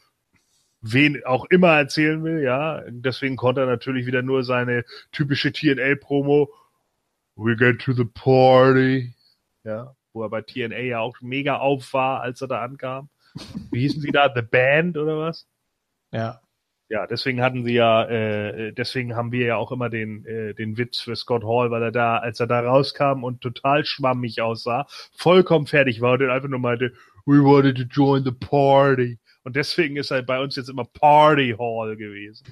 wen 0.80 1.24
auch 1.24 1.46
immer 1.46 1.76
erzählen 1.76 2.22
will, 2.22 2.40
ja. 2.40 2.84
Deswegen 2.88 3.34
konnte 3.34 3.62
er 3.62 3.66
natürlich 3.66 4.06
wieder 4.06 4.22
nur 4.22 4.44
seine 4.44 4.84
typische 5.10 5.52
TNA-Promo 5.52 6.50
We 7.34 7.56
get 7.56 7.80
to 7.80 7.92
the 7.92 8.04
party. 8.04 9.12
Ja, 9.64 9.96
wo 10.12 10.22
er 10.22 10.30
bei 10.30 10.42
TNA 10.42 10.78
ja 10.78 11.00
auch 11.00 11.20
mega 11.20 11.58
auf 11.58 11.92
war, 11.92 12.20
als 12.20 12.40
er 12.40 12.48
da 12.48 12.62
ankam. 12.62 13.08
Wie 13.70 13.80
hießen 13.80 14.00
sie 14.00 14.10
da? 14.10 14.32
The 14.34 14.42
Band 14.42 14.96
oder 14.96 15.18
was? 15.18 15.46
Ja. 16.12 16.40
Ja, 16.88 17.06
deswegen 17.06 17.40
hatten 17.40 17.64
sie 17.64 17.74
ja, 17.74 18.04
äh, 18.06 18.72
deswegen 18.72 19.14
haben 19.14 19.30
wir 19.30 19.46
ja 19.46 19.56
auch 19.56 19.70
immer 19.70 19.88
den, 19.88 20.26
äh, 20.26 20.54
den 20.54 20.76
Witz 20.76 20.98
für 20.98 21.14
Scott 21.14 21.44
Hall, 21.44 21.70
weil 21.70 21.84
er 21.84 21.92
da, 21.92 22.16
als 22.16 22.40
er 22.40 22.48
da 22.48 22.58
rauskam 22.58 23.22
und 23.22 23.40
total 23.40 23.84
schwammig 23.84 24.42
aussah, 24.42 24.88
vollkommen 25.16 25.68
fertig 25.68 26.00
war 26.00 26.14
und 26.14 26.28
einfach 26.28 26.48
nur 26.48 26.58
meinte, 26.58 26.92
we 27.26 27.40
wanted 27.44 27.76
to 27.76 27.84
join 27.84 28.24
the 28.24 28.32
party. 28.32 29.20
Und 29.44 29.54
deswegen 29.54 29.96
ist 29.96 30.10
er 30.10 30.22
bei 30.22 30.40
uns 30.40 30.56
jetzt 30.56 30.68
immer 30.68 30.84
Party 30.84 31.54
Hall 31.56 31.96
gewesen. 31.96 32.44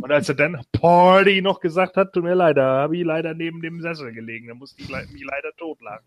Und 0.00 0.12
als 0.12 0.28
er 0.28 0.34
dann 0.34 0.62
Party 0.72 1.42
noch 1.42 1.60
gesagt 1.60 1.96
hat, 1.96 2.12
tut 2.12 2.24
mir 2.24 2.34
leid, 2.34 2.56
da 2.56 2.82
habe 2.82 2.96
ich 2.96 3.04
leider 3.04 3.34
neben 3.34 3.60
dem 3.60 3.80
Sessel 3.80 4.12
gelegen. 4.12 4.48
Da 4.48 4.54
musste 4.54 4.80
ich 4.80 4.88
mich 4.88 5.24
leider 5.24 5.52
totlachen. 5.56 6.04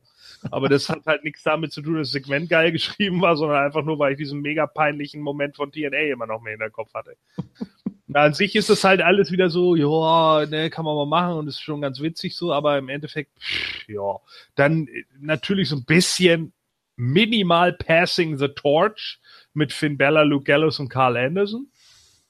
Aber 0.50 0.70
das 0.70 0.90
hat 0.90 1.06
halt 1.06 1.24
nichts 1.24 1.44
damit 1.44 1.72
zu 1.72 1.82
tun, 1.82 1.96
dass 1.96 2.08
das 2.08 2.14
Segment 2.14 2.50
geil 2.50 2.72
geschrieben 2.72 3.22
war, 3.22 3.36
sondern 3.36 3.64
einfach 3.64 3.84
nur, 3.84 4.00
weil 4.00 4.14
ich 4.14 4.18
diesen 4.18 4.42
mega 4.42 4.66
peinlichen 4.66 5.22
Moment 5.22 5.56
von 5.56 5.72
TNA 5.72 6.12
immer 6.14 6.28
noch 6.28 6.42
mehr 6.42 6.54
in 6.54 6.60
der 6.60 6.70
Kopf 6.70 6.94
hatte. 6.94 7.16
Na, 8.08 8.22
an 8.22 8.34
sich 8.34 8.56
ist 8.56 8.70
das 8.70 8.84
halt 8.84 9.02
alles 9.02 9.32
wieder 9.32 9.50
so, 9.50 9.76
ja, 9.76 10.46
ne, 10.46 10.70
kann 10.70 10.84
man 10.84 10.96
mal 10.96 11.06
machen 11.06 11.38
und 11.38 11.48
ist 11.48 11.62
schon 11.62 11.82
ganz 11.82 12.02
witzig 12.02 12.36
so, 12.36 12.52
aber 12.52 12.78
im 12.78 12.90
Endeffekt, 12.90 13.32
ja. 13.88 14.18
Dann 14.56 14.88
natürlich 15.20 15.70
so 15.70 15.78
ein 15.78 15.86
bisschen 15.86 16.54
minimal 16.98 17.74
passing 17.74 18.38
the 18.38 18.50
torch 18.50 19.20
mit 19.54 19.72
Finn 19.72 19.98
Bella, 19.98 20.24
Luke 20.24 20.44
Gallows 20.44 20.80
und 20.80 20.90
Carl 20.90 21.18
Anderson 21.18 21.72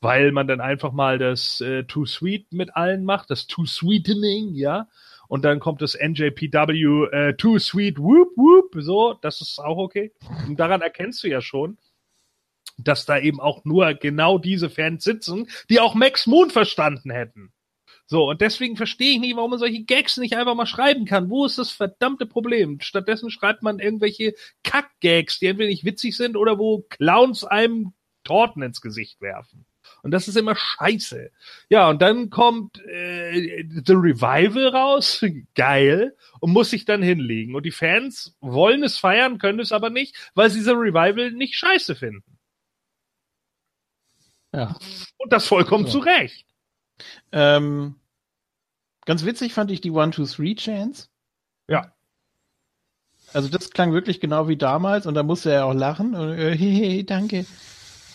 weil 0.01 0.31
man 0.31 0.47
dann 0.47 0.59
einfach 0.59 0.91
mal 0.91 1.19
das 1.19 1.61
äh, 1.61 1.83
Too 1.83 2.05
Sweet 2.05 2.51
mit 2.51 2.75
allen 2.75 3.05
macht, 3.05 3.29
das 3.29 3.47
Too 3.47 3.65
Sweetening, 3.65 4.55
ja. 4.55 4.87
Und 5.27 5.45
dann 5.45 5.59
kommt 5.59 5.81
das 5.81 5.95
NJPW 5.95 7.05
äh, 7.11 7.33
Too 7.35 7.59
Sweet 7.59 7.99
Whoop 7.99 8.35
Whoop, 8.35 8.75
so, 8.83 9.13
das 9.21 9.39
ist 9.41 9.59
auch 9.59 9.77
okay. 9.77 10.11
Und 10.47 10.59
daran 10.59 10.81
erkennst 10.81 11.23
du 11.23 11.29
ja 11.29 11.39
schon, 11.39 11.77
dass 12.77 13.05
da 13.05 13.19
eben 13.19 13.39
auch 13.39 13.63
nur 13.63 13.93
genau 13.93 14.39
diese 14.39 14.69
Fans 14.69 15.03
sitzen, 15.03 15.47
die 15.69 15.79
auch 15.79 15.93
Max 15.93 16.25
Moon 16.25 16.49
verstanden 16.49 17.11
hätten. 17.11 17.53
So, 18.07 18.27
und 18.27 18.41
deswegen 18.41 18.75
verstehe 18.75 19.13
ich 19.13 19.19
nicht, 19.19 19.37
warum 19.37 19.51
man 19.51 19.59
solche 19.59 19.83
Gags 19.83 20.17
nicht 20.17 20.35
einfach 20.35 20.55
mal 20.55 20.65
schreiben 20.65 21.05
kann. 21.05 21.29
Wo 21.29 21.45
ist 21.45 21.57
das 21.57 21.71
verdammte 21.71 22.25
Problem? 22.25 22.81
Stattdessen 22.81 23.29
schreibt 23.29 23.61
man 23.61 23.79
irgendwelche 23.79 24.33
Kack-Gags, 24.63 25.39
die 25.39 25.45
entweder 25.45 25.69
nicht 25.69 25.85
witzig 25.85 26.17
sind 26.17 26.35
oder 26.35 26.59
wo 26.59 26.81
Clowns 26.89 27.45
einem 27.45 27.93
Torten 28.25 28.63
ins 28.63 28.81
Gesicht 28.81 29.21
werfen. 29.21 29.65
Und 30.03 30.11
das 30.11 30.27
ist 30.27 30.37
immer 30.37 30.55
scheiße. 30.55 31.31
Ja, 31.69 31.89
und 31.89 32.01
dann 32.01 32.29
kommt 32.29 32.79
äh, 32.85 33.63
The 33.85 33.93
Revival 33.93 34.69
raus, 34.69 35.23
geil, 35.55 36.15
und 36.39 36.51
muss 36.53 36.71
sich 36.71 36.85
dann 36.85 37.03
hinlegen. 37.03 37.55
Und 37.55 37.65
die 37.65 37.71
Fans 37.71 38.35
wollen 38.41 38.83
es 38.83 38.97
feiern, 38.97 39.37
können 39.37 39.59
es 39.59 39.71
aber 39.71 39.89
nicht, 39.89 40.15
weil 40.35 40.49
sie 40.49 40.61
The 40.61 40.71
Revival 40.71 41.31
nicht 41.31 41.55
scheiße 41.55 41.95
finden. 41.95 42.37
Ja. 44.53 44.77
Und 45.17 45.31
das 45.31 45.47
vollkommen 45.47 45.85
Ja. 45.85 45.91
zu 45.91 45.99
Recht. 45.99 46.45
Ähm, 47.31 47.95
ganz 49.05 49.25
witzig 49.25 49.53
fand 49.53 49.71
ich 49.71 49.81
die 49.81 49.91
One-Two-Three-Chance. 49.91 51.09
Ja. 51.69 51.93
Also 53.33 53.49
das 53.49 53.71
klang 53.71 53.93
wirklich 53.93 54.19
genau 54.19 54.47
wie 54.47 54.57
damals 54.57 55.05
und 55.07 55.13
da 55.15 55.23
musste 55.23 55.51
er 55.51 55.65
auch 55.65 55.73
lachen 55.73 56.15
und 56.15 56.31
äh, 56.33 56.51
hey, 56.57 56.75
hey, 56.75 57.05
danke. 57.05 57.45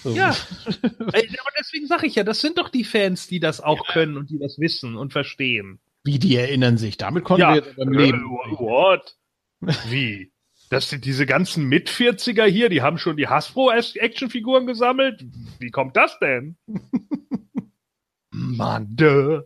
Ja. 0.04 0.30
Aber 0.66 1.52
deswegen 1.58 1.86
sage 1.86 2.06
ich 2.06 2.14
ja, 2.14 2.24
das 2.24 2.40
sind 2.40 2.58
doch 2.58 2.68
die 2.68 2.84
Fans, 2.84 3.26
die 3.26 3.40
das 3.40 3.60
auch 3.60 3.86
können 3.88 4.16
und 4.16 4.30
die 4.30 4.38
das 4.38 4.58
wissen 4.58 4.96
und 4.96 5.12
verstehen. 5.12 5.78
Wie 6.04 6.18
die 6.18 6.36
erinnern 6.36 6.78
sich. 6.78 6.96
Damit 6.96 7.24
konnten 7.24 7.42
Ja. 7.42 7.54
wir 7.54 7.62
jetzt 7.62 7.76
beim 7.76 7.92
Leben. 7.92 8.18
Äh, 8.20 8.50
what? 8.58 9.16
Wie? 9.88 10.30
Das 10.70 10.90
sind 10.90 11.04
diese 11.04 11.26
ganzen 11.26 11.64
Mit-40er 11.68 12.44
hier, 12.46 12.68
die 12.68 12.82
haben 12.82 12.98
schon 12.98 13.16
die 13.16 13.28
Hasbro-Actionfiguren 13.28 14.66
gesammelt? 14.66 15.24
Wie 15.60 15.70
kommt 15.70 15.96
das 15.96 16.18
denn? 16.18 16.56
Mann, 18.30 18.88
duh. 18.96 19.42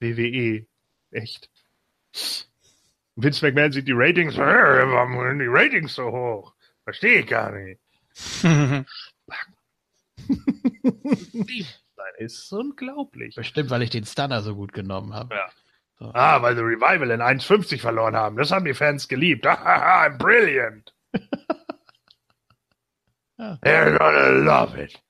WWE. 0.00 0.66
Echt. 1.12 1.48
Vince 3.14 3.44
McMahon 3.46 3.72
sieht 3.72 3.86
die 3.86 3.92
Ratings, 3.94 4.36
warum 4.36 5.28
sind 5.28 5.38
die 5.38 5.46
Ratings 5.48 5.94
so 5.94 6.10
hoch? 6.10 6.54
Verstehe 6.84 7.20
ich 7.20 7.26
gar 7.26 7.52
nicht. 7.52 7.80
Das 10.82 12.06
ist 12.18 12.52
unglaublich. 12.52 13.34
Bestimmt, 13.34 13.70
weil 13.70 13.82
ich 13.82 13.90
den 13.90 14.04
Stunner 14.04 14.42
so 14.42 14.54
gut 14.56 14.72
genommen 14.72 15.14
habe. 15.14 15.34
Ja. 15.34 15.48
So. 15.98 16.10
Ah, 16.14 16.42
weil 16.42 16.56
The 16.56 16.62
Revival 16.62 17.10
in 17.10 17.20
1,50 17.20 17.80
verloren 17.80 18.16
haben. 18.16 18.36
Das 18.36 18.50
haben 18.50 18.64
die 18.64 18.74
Fans 18.74 19.06
geliebt. 19.08 19.46
I'm 19.46 20.18
brilliant. 20.18 20.94
Ja. 23.38 23.58
They're 23.62 23.98
gonna 23.98 24.28
love 24.28 24.80
it. 24.80 25.02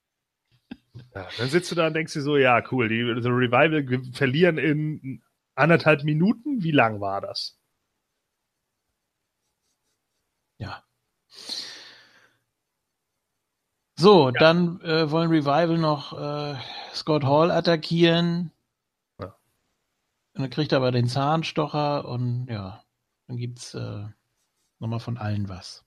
Ja, 1.15 1.28
dann 1.39 1.49
sitzt 1.49 1.70
du 1.70 1.75
da 1.75 1.86
und 1.86 1.94
denkst 1.94 2.12
dir 2.12 2.20
so, 2.20 2.36
ja, 2.36 2.62
cool, 2.70 2.89
die 2.89 3.02
The 3.20 3.28
Revival 3.28 4.12
verlieren 4.12 4.59
in 4.59 5.23
anderthalb 5.55 6.05
Minuten. 6.05 6.62
Wie 6.62 6.70
lang 6.70 7.01
war 7.01 7.20
das? 7.23 7.59
Ja. 10.59 10.84
So, 13.94 14.30
dann 14.30 14.80
äh, 14.80 15.10
wollen 15.10 15.30
Revival 15.30 15.78
noch 15.78 16.12
äh, 16.18 16.56
Scott 16.94 17.24
Hall 17.24 17.50
attackieren. 17.50 18.50
Ja. 19.20 19.26
Und 20.34 20.42
dann 20.42 20.50
kriegt 20.50 20.72
er 20.72 20.78
aber 20.78 20.92
den 20.92 21.06
Zahnstocher 21.06 22.06
und 22.08 22.46
ja, 22.48 22.82
dann 23.28 23.36
gibt's 23.36 23.74
äh, 23.74 24.04
nochmal 24.78 25.00
von 25.00 25.18
allen 25.18 25.48
was. 25.48 25.84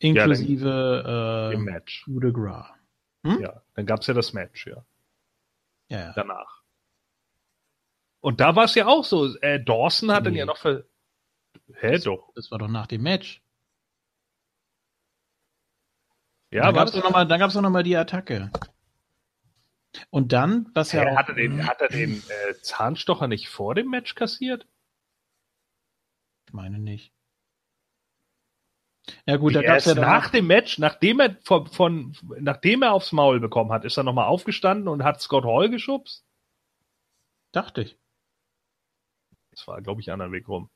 Inklusive 0.00 1.50
Im 1.54 1.66
äh, 1.68 1.72
Match. 1.72 2.04
Coup 2.04 2.20
de 2.20 2.32
Gras. 2.32 2.66
Hm? 3.24 3.40
Ja, 3.40 3.62
dann 3.74 3.86
gab's 3.86 4.06
ja 4.06 4.14
das 4.14 4.32
Match, 4.32 4.66
ja, 4.66 4.84
Ja, 5.88 5.98
ja. 6.00 6.12
danach. 6.14 6.62
Und 8.20 8.40
da 8.40 8.56
war 8.56 8.64
es 8.64 8.74
ja 8.74 8.86
auch 8.86 9.04
so, 9.04 9.34
äh, 9.40 9.62
Dawson 9.62 10.10
hat 10.12 10.26
dann 10.26 10.32
Nee. 10.32 10.40
ja 10.40 10.46
noch 10.46 10.56
ver... 10.56 10.84
Hä, 11.74 11.98
doch. 11.98 12.32
Das 12.34 12.50
war 12.50 12.58
doch 12.58 12.68
nach 12.68 12.86
dem 12.86 13.02
Match. 13.02 13.39
Ja, 16.50 16.64
dann 16.64 16.74
gab's 16.74 16.92
doch 16.92 17.04
noch 17.04 17.10
mal, 17.10 17.26
dann 17.26 17.38
gab's 17.38 17.54
doch 17.54 17.62
noch 17.62 17.70
mal 17.70 17.82
die 17.82 17.96
Attacke. 17.96 18.50
Und 20.10 20.32
dann, 20.32 20.70
was 20.74 20.92
ja 20.92 21.16
hat 21.16 21.28
er 21.28 21.34
den, 21.34 21.66
hat 21.66 21.80
er 21.80 21.88
den 21.88 22.22
äh, 22.48 22.54
Zahnstocher 22.62 23.28
nicht 23.28 23.48
vor 23.48 23.74
dem 23.74 23.88
Match 23.88 24.14
kassiert? 24.14 24.66
ich 26.50 26.54
meine 26.54 26.80
nicht. 26.80 27.12
Ja 29.24 29.36
gut, 29.36 29.54
da 29.54 29.62
gab's 29.62 29.84
ja 29.84 29.94
nach 29.94 30.30
dem 30.30 30.48
Match, 30.48 30.78
nachdem 30.78 31.20
er 31.20 31.36
von, 31.42 31.66
von 31.68 32.16
nachdem 32.40 32.82
er 32.82 32.92
aufs 32.92 33.12
Maul 33.12 33.38
bekommen 33.38 33.72
hat, 33.72 33.84
ist 33.84 33.96
er 33.96 34.02
nochmal 34.02 34.26
aufgestanden 34.26 34.88
und 34.88 35.04
hat 35.04 35.20
Scott 35.20 35.44
Hall 35.44 35.70
geschubst. 35.70 36.24
dachte 37.52 37.82
ich. 37.82 37.98
Das 39.52 39.66
war, 39.68 39.80
glaube 39.80 40.00
ich, 40.00 40.10
anderen 40.10 40.32
Weg 40.32 40.48
rum. 40.48 40.70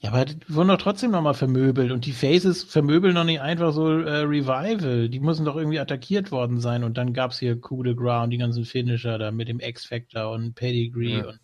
Ja, 0.00 0.10
aber 0.12 0.26
die 0.26 0.36
wurden 0.54 0.68
doch 0.68 0.78
trotzdem 0.78 1.10
noch 1.10 1.22
mal 1.22 1.34
vermöbelt 1.34 1.90
und 1.90 2.06
die 2.06 2.12
Faces 2.12 2.62
vermöbeln 2.62 3.16
doch 3.16 3.24
nicht 3.24 3.40
einfach 3.40 3.72
so 3.72 3.88
äh, 3.88 4.18
Revival. 4.20 5.08
Die 5.08 5.18
müssen 5.18 5.44
doch 5.44 5.56
irgendwie 5.56 5.80
attackiert 5.80 6.30
worden 6.30 6.60
sein 6.60 6.84
und 6.84 6.96
dann 6.96 7.12
gab's 7.12 7.40
hier 7.40 7.60
Coup 7.60 7.82
de 7.82 7.94
Gras 7.94 8.22
und 8.24 8.30
die 8.30 8.38
ganzen 8.38 8.64
Finisher 8.64 9.18
da 9.18 9.32
mit 9.32 9.48
dem 9.48 9.58
X-Factor 9.58 10.30
und 10.30 10.54
Pedigree 10.54 11.18
Ja. 11.18 11.28
und 11.28 11.40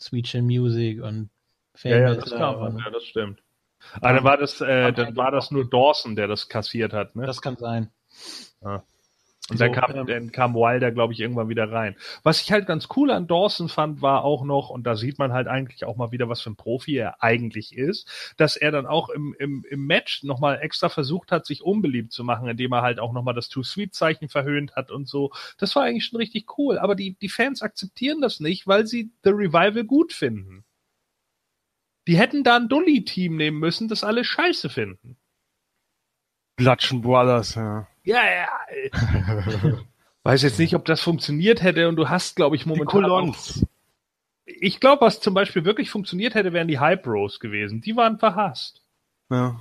Sweet 0.00 0.26
Chin 0.26 0.46
Music 0.46 1.00
und 1.00 1.30
Ja, 1.84 1.90
ja, 1.90 2.08
Famous 2.14 2.24
das 2.24 2.32
und 2.32 2.78
ja, 2.80 2.90
das 2.90 3.04
stimmt. 3.04 3.42
Ah, 4.00 4.12
dann 4.12 4.24
war 4.24 4.36
das, 4.36 4.60
äh, 4.60 4.92
dann 4.92 5.16
war 5.16 5.30
das 5.30 5.50
nur 5.50 5.68
Dawson, 5.68 6.16
der 6.16 6.28
das 6.28 6.48
kassiert 6.48 6.92
hat, 6.92 7.14
ne? 7.16 7.26
das 7.26 7.40
kann 7.40 7.56
sein. 7.56 7.90
Und 9.50 9.60
dann 9.60 9.74
So, 9.74 9.80
kam, 9.80 9.96
ähm, 9.96 10.06
dann 10.06 10.32
kam 10.32 10.54
Wilder, 10.54 10.92
glaube 10.92 11.12
ich, 11.12 11.20
irgendwann 11.20 11.48
wieder 11.48 11.70
rein. 11.70 11.96
Was 12.22 12.40
ich 12.40 12.52
halt 12.52 12.66
ganz 12.66 12.88
cool 12.96 13.10
an 13.10 13.26
Dawson 13.26 13.68
fand, 13.68 14.00
war 14.00 14.24
auch 14.24 14.44
noch, 14.44 14.70
und 14.70 14.84
da 14.84 14.94
sieht 14.94 15.18
man 15.18 15.32
halt 15.32 15.48
eigentlich 15.48 15.84
auch 15.84 15.96
mal 15.96 16.12
wieder, 16.12 16.28
was 16.28 16.40
für 16.40 16.50
ein 16.50 16.56
Profi 16.56 16.96
er 16.96 17.22
eigentlich 17.22 17.76
ist, 17.76 18.34
dass 18.36 18.56
er 18.56 18.70
dann 18.70 18.86
auch 18.86 19.08
im, 19.08 19.34
im, 19.38 19.64
im 19.68 19.86
Match 19.86 20.22
nochmal 20.22 20.60
extra 20.60 20.88
versucht 20.88 21.32
hat, 21.32 21.44
sich 21.44 21.62
unbeliebt 21.62 22.12
zu 22.12 22.22
machen, 22.22 22.48
indem 22.48 22.72
er 22.72 22.82
halt 22.82 23.00
auch 23.00 23.12
nochmal 23.12 23.34
das 23.34 23.48
Too-Sweet-Zeichen 23.48 24.28
verhöhnt 24.28 24.76
hat 24.76 24.92
und 24.92 25.08
so. 25.08 25.32
Das 25.58 25.74
war 25.74 25.82
eigentlich 25.82 26.04
schon 26.04 26.18
richtig 26.18 26.56
cool. 26.56 26.78
Aber 26.78 26.94
die, 26.94 27.16
die 27.20 27.28
Fans 27.28 27.62
akzeptieren 27.62 28.20
das 28.20 28.38
nicht, 28.38 28.68
weil 28.68 28.86
sie 28.86 29.10
The 29.24 29.30
Revival 29.30 29.84
gut 29.84 30.12
finden. 30.12 30.64
Die 32.06 32.16
hätten 32.16 32.44
da 32.44 32.56
ein 32.56 32.68
Dully-Team 32.68 33.36
nehmen 33.36 33.58
müssen, 33.58 33.88
das 33.88 34.04
alle 34.04 34.24
scheiße 34.24 34.70
finden. 34.70 35.16
Bludgeon 36.56 37.02
Brothers, 37.02 37.56
ja. 37.56 37.88
Ja, 38.04 38.20
ja. 38.24 38.48
Weiß 40.24 40.42
jetzt 40.42 40.58
nicht, 40.58 40.74
ob 40.74 40.84
das 40.84 41.00
funktioniert 41.00 41.62
hätte 41.62 41.88
und 41.88 41.96
du 41.96 42.08
hast, 42.08 42.36
glaube 42.36 42.56
ich, 42.56 42.62
Die 42.62 42.68
momentan. 42.68 43.04
Auch, 43.04 43.08
Colons. 43.08 43.66
ich 44.46 44.78
glaube, 44.80 45.02
was 45.04 45.20
zum 45.20 45.34
Beispiel 45.34 45.64
wirklich 45.64 45.90
funktioniert 45.90 46.34
hätte, 46.34 46.52
wären 46.52 46.68
die 46.68 46.78
Hype 46.78 47.02
Bros 47.02 47.40
gewesen. 47.40 47.80
Die 47.80 47.96
waren 47.96 48.18
verhasst. 48.18 48.82
Ja. 49.30 49.60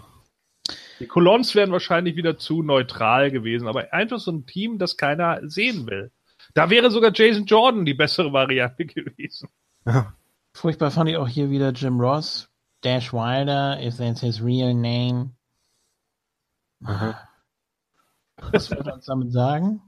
Die 0.99 1.07
Colons 1.07 1.55
wären 1.55 1.71
wahrscheinlich 1.71 2.15
wieder 2.15 2.37
zu 2.37 2.61
neutral 2.61 3.31
gewesen, 3.31 3.67
aber 3.67 3.91
einfach 3.91 4.19
so 4.19 4.31
ein 4.31 4.45
Team, 4.45 4.77
das 4.77 4.97
keiner 4.97 5.39
sehen 5.49 5.87
will. 5.87 6.11
Da 6.53 6.69
wäre 6.69 6.91
sogar 6.91 7.11
Jason 7.13 7.45
Jordan 7.45 7.85
die 7.85 7.93
bessere 7.95 8.31
Variante 8.33 8.85
gewesen. 8.85 9.49
ja. 9.85 10.13
Furchtbar 10.53 10.91
fand 10.91 11.09
ich 11.09 11.15
auch 11.15 11.29
hier 11.29 11.49
wieder 11.49 11.71
Jim 11.71 11.99
Ross. 11.99 12.49
Dash 12.83 13.13
Wilder, 13.13 13.79
is 13.79 13.97
that 13.97 14.19
his 14.19 14.43
real 14.43 14.73
name? 14.73 15.31
Was 18.51 18.69
wird 18.71 18.87
er 18.87 18.95
uns 18.95 19.05
damit 19.05 19.31
sagen? 19.31 19.81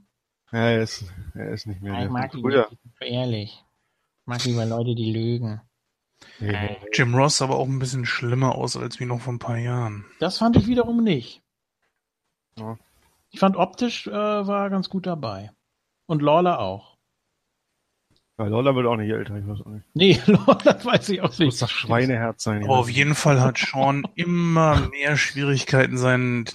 Ja, 0.52 0.60
er 0.60 0.82
ist, 0.82 1.04
er 1.34 1.50
ist 1.50 1.66
nicht 1.66 1.82
mehr 1.82 2.04
ich 2.04 2.10
mag 2.10 2.32
nicht, 2.32 2.78
ehrlich. 3.00 3.64
Ich 4.20 4.26
mag 4.26 4.44
lieber 4.44 4.64
Leute, 4.64 4.94
die 4.94 5.12
lügen. 5.12 5.60
Nee. 6.38 6.78
Jim 6.92 7.14
Ross 7.14 7.38
sah 7.38 7.46
aber 7.46 7.56
auch 7.56 7.66
ein 7.66 7.78
bisschen 7.78 8.06
schlimmer 8.06 8.54
aus 8.54 8.76
als 8.76 9.00
wie 9.00 9.04
noch 9.04 9.20
vor 9.20 9.32
ein 9.32 9.38
paar 9.38 9.58
Jahren. 9.58 10.04
Das 10.20 10.38
fand 10.38 10.56
ich 10.56 10.66
wiederum 10.66 11.02
nicht. 11.02 11.42
Ja. 12.58 12.78
Ich 13.30 13.40
fand 13.40 13.56
optisch 13.56 14.06
äh, 14.06 14.12
war 14.12 14.64
er 14.64 14.70
ganz 14.70 14.88
gut 14.88 15.06
dabei. 15.06 15.50
Und 16.06 16.22
Lawler 16.22 16.60
auch. 16.60 16.93
Ja, 18.36 18.46
Lola 18.46 18.74
wird 18.74 18.86
auch 18.86 18.96
nicht 18.96 19.10
älter, 19.10 19.36
ich 19.36 19.46
weiß 19.46 19.60
auch 19.60 19.70
nicht. 19.70 19.86
Nee, 19.94 20.20
Lawler 20.26 20.84
weiß 20.84 21.08
ich 21.10 21.20
auch 21.20 21.28
Das 21.28 21.38
muss 21.38 21.54
nicht. 21.54 21.62
das 21.62 21.70
Schweineherz 21.70 22.42
sein. 22.42 22.64
Aber 22.64 22.78
auf 22.78 22.90
jeden 22.90 23.14
Fall 23.14 23.40
hat 23.40 23.58
Sean 23.58 24.02
immer 24.16 24.88
mehr 24.90 25.16
Schwierigkeiten, 25.16 25.96
seinen 25.96 26.46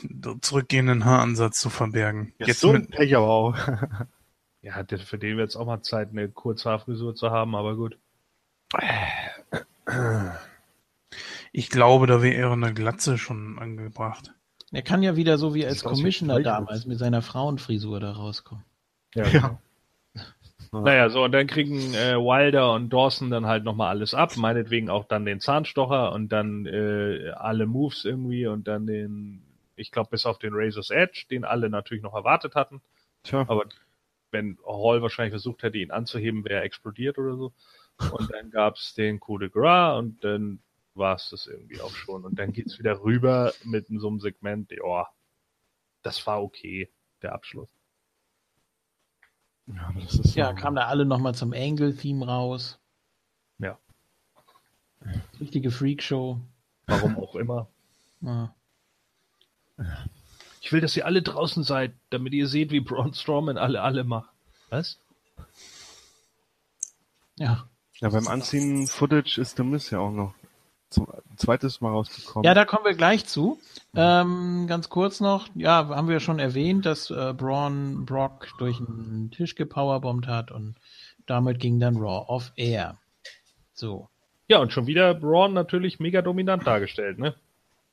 zurückgehenden 0.42 1.06
Haaransatz 1.06 1.62
zu 1.62 1.70
verbergen. 1.70 2.34
Jetzt 2.38 2.48
Jetzt 2.48 2.60
so 2.60 2.74
mit, 2.74 2.84
ein 2.84 2.88
Pech 2.90 3.16
aber 3.16 3.30
auch. 3.30 3.58
Ja, 4.62 4.84
für 4.84 5.18
den 5.18 5.38
wird 5.38 5.48
es 5.48 5.56
auch 5.56 5.66
mal 5.66 5.82
Zeit, 5.84 6.10
eine 6.10 6.28
Kurzhaarfrisur 6.28 7.16
zu 7.16 7.32
haben, 7.32 7.56
aber 7.56 7.78
gut. 7.78 7.98
ich 11.54 11.70
glaube, 11.70 12.08
da 12.08 12.22
wäre 12.22 12.52
eine 12.52 12.74
Glatze 12.74 13.18
schon 13.18 13.58
angebracht. 13.58 14.34
Er 14.74 14.82
kann 14.82 15.02
ja 15.02 15.16
wieder 15.16 15.38
so 15.38 15.56
wie 15.56 15.66
als 15.66 15.82
Commissioner 15.82 16.42
damals 16.42 16.86
mit 16.86 17.00
seiner 17.00 17.22
Frauenfrisur 17.22 18.02
da 18.02 18.12
rauskommen. 18.12 18.66
Ja. 19.16 19.60
Naja, 20.72 21.10
so, 21.10 21.24
und 21.24 21.32
dann 21.32 21.48
kriegen 21.48 21.94
äh, 21.96 22.16
Wilder 22.16 22.74
und 22.74 22.92
Dawson 22.92 23.32
dann 23.32 23.48
halt 23.48 23.64
nochmal 23.64 23.90
alles 23.90 24.14
ab, 24.14 24.38
meinetwegen 24.38 24.90
auch 24.90 25.06
dann 25.06 25.26
den 25.26 25.40
Zahnstocher 25.40 26.12
und 26.12 26.30
dann 26.30 26.66
äh, 26.68 27.32
alle 27.36 27.66
Moves 27.66 28.06
irgendwie 28.06 28.46
und 28.46 28.68
dann 28.68 28.86
den, 28.86 29.42
ich 29.76 29.92
glaube, 29.92 30.12
bis 30.12 30.28
auf 30.28 30.38
den 30.38 30.54
Razor's 30.54 30.92
Edge, 30.92 31.26
den 31.30 31.44
alle 31.44 31.70
natürlich 31.70 32.04
noch 32.04 32.14
erwartet 32.14 32.56
hatten. 32.56 32.82
Tja. 33.24 33.46
Aber 33.48 33.66
wenn 34.32 34.60
Hall 34.66 35.02
wahrscheinlich 35.02 35.34
versucht 35.34 35.64
hätte, 35.64 35.80
ihn 35.80 35.92
anzuheben, 35.92 36.46
wäre 36.46 36.60
er 36.60 36.66
explodiert 36.66 37.18
oder 37.18 37.36
so. 37.36 37.54
Und 38.12 38.32
dann 38.32 38.52
gab's 38.52 38.94
den 38.94 39.20
Coup 39.20 39.40
de 39.40 39.50
Gras 39.50 39.98
und 39.98 40.24
dann 40.24 40.60
war's 40.94 41.30
das 41.32 41.48
irgendwie 41.48 41.82
auch 41.82 41.96
schon. 41.96 42.26
Und 42.26 42.38
dann 42.38 42.52
geht's 42.54 42.78
wieder 42.78 43.02
rüber 43.02 43.54
mit 43.64 43.88
so 43.88 44.08
einem 44.08 44.20
Segment, 44.20 44.72
ja, 44.72 45.08
das 46.04 46.26
war 46.28 46.44
okay, 46.44 46.90
der 47.22 47.34
Abschluss. 47.34 47.79
Ja, 49.76 49.88
aber 49.88 50.02
das 50.02 50.14
ist 50.16 50.36
Ja, 50.36 50.50
so- 50.50 50.56
kamen 50.56 50.76
da 50.76 50.88
alle 50.88 51.06
nochmal 51.06 51.36
zum 51.36 51.54
Angle-Theme 51.54 52.26
raus. 52.26 52.80
Ja. 53.60 53.78
Richtige 55.40 55.72
Freakshow. 55.72 56.40
Warum 56.88 57.18
auch 57.18 57.36
immer. 57.36 57.68
Ja. 58.22 58.54
Ich 60.62 60.72
will, 60.72 60.82
dass 60.82 60.98
ihr 60.98 61.06
alle 61.06 61.22
draußen 61.22 61.64
seid, 61.64 61.94
damit 62.10 62.34
ihr 62.34 62.48
seht, 62.48 62.72
wie 62.72 62.80
Braun 62.82 63.14
Strowman 63.14 63.58
alle 63.58 63.82
alle 63.82 64.04
macht. 64.04 64.30
Was? 64.70 65.00
ja. 67.38 67.68
Ja, 68.02 68.10
beim 68.10 68.28
Anziehen 68.28 68.88
Footage 68.88 69.40
ist 69.42 69.58
The 69.58 69.64
Miss 69.64 69.90
ja 69.90 70.00
auch 70.00 70.12
noch 70.12 70.34
zum 70.90 71.08
zweites 71.36 71.82
Mal 71.82 71.90
rausgekommen. 71.92 72.44
Ja, 72.44 72.54
da 72.54 72.66
kommen 72.66 72.86
wir 72.86 72.96
gleich 72.96 73.26
zu. 73.26 73.60
Ähm, 73.96 74.66
ganz 74.68 74.90
kurz 74.90 75.20
noch, 75.20 75.48
ja, 75.56 75.88
haben 75.90 76.08
wir 76.10 76.20
schon 76.20 76.40
erwähnt, 76.40 76.86
dass 76.86 77.10
äh, 77.12 77.34
Braun 77.36 78.06
Brock 78.06 78.48
durch 78.58 78.80
einen 78.80 79.32
Tisch 79.32 79.56
gepowerbombt 79.56 80.28
hat 80.28 80.52
und 80.52 80.76
damit 81.26 81.60
ging 81.60 81.80
dann 81.80 81.98
Raw 81.98 82.26
off 82.28 82.52
Air. 82.56 82.98
So, 83.74 84.10
Ja, 84.48 84.58
und 84.60 84.74
schon 84.74 84.88
wieder 84.88 85.14
Braun 85.14 85.54
natürlich 85.54 86.00
mega 86.00 86.22
dominant 86.22 86.66
dargestellt, 86.66 87.20
ne? 87.20 87.36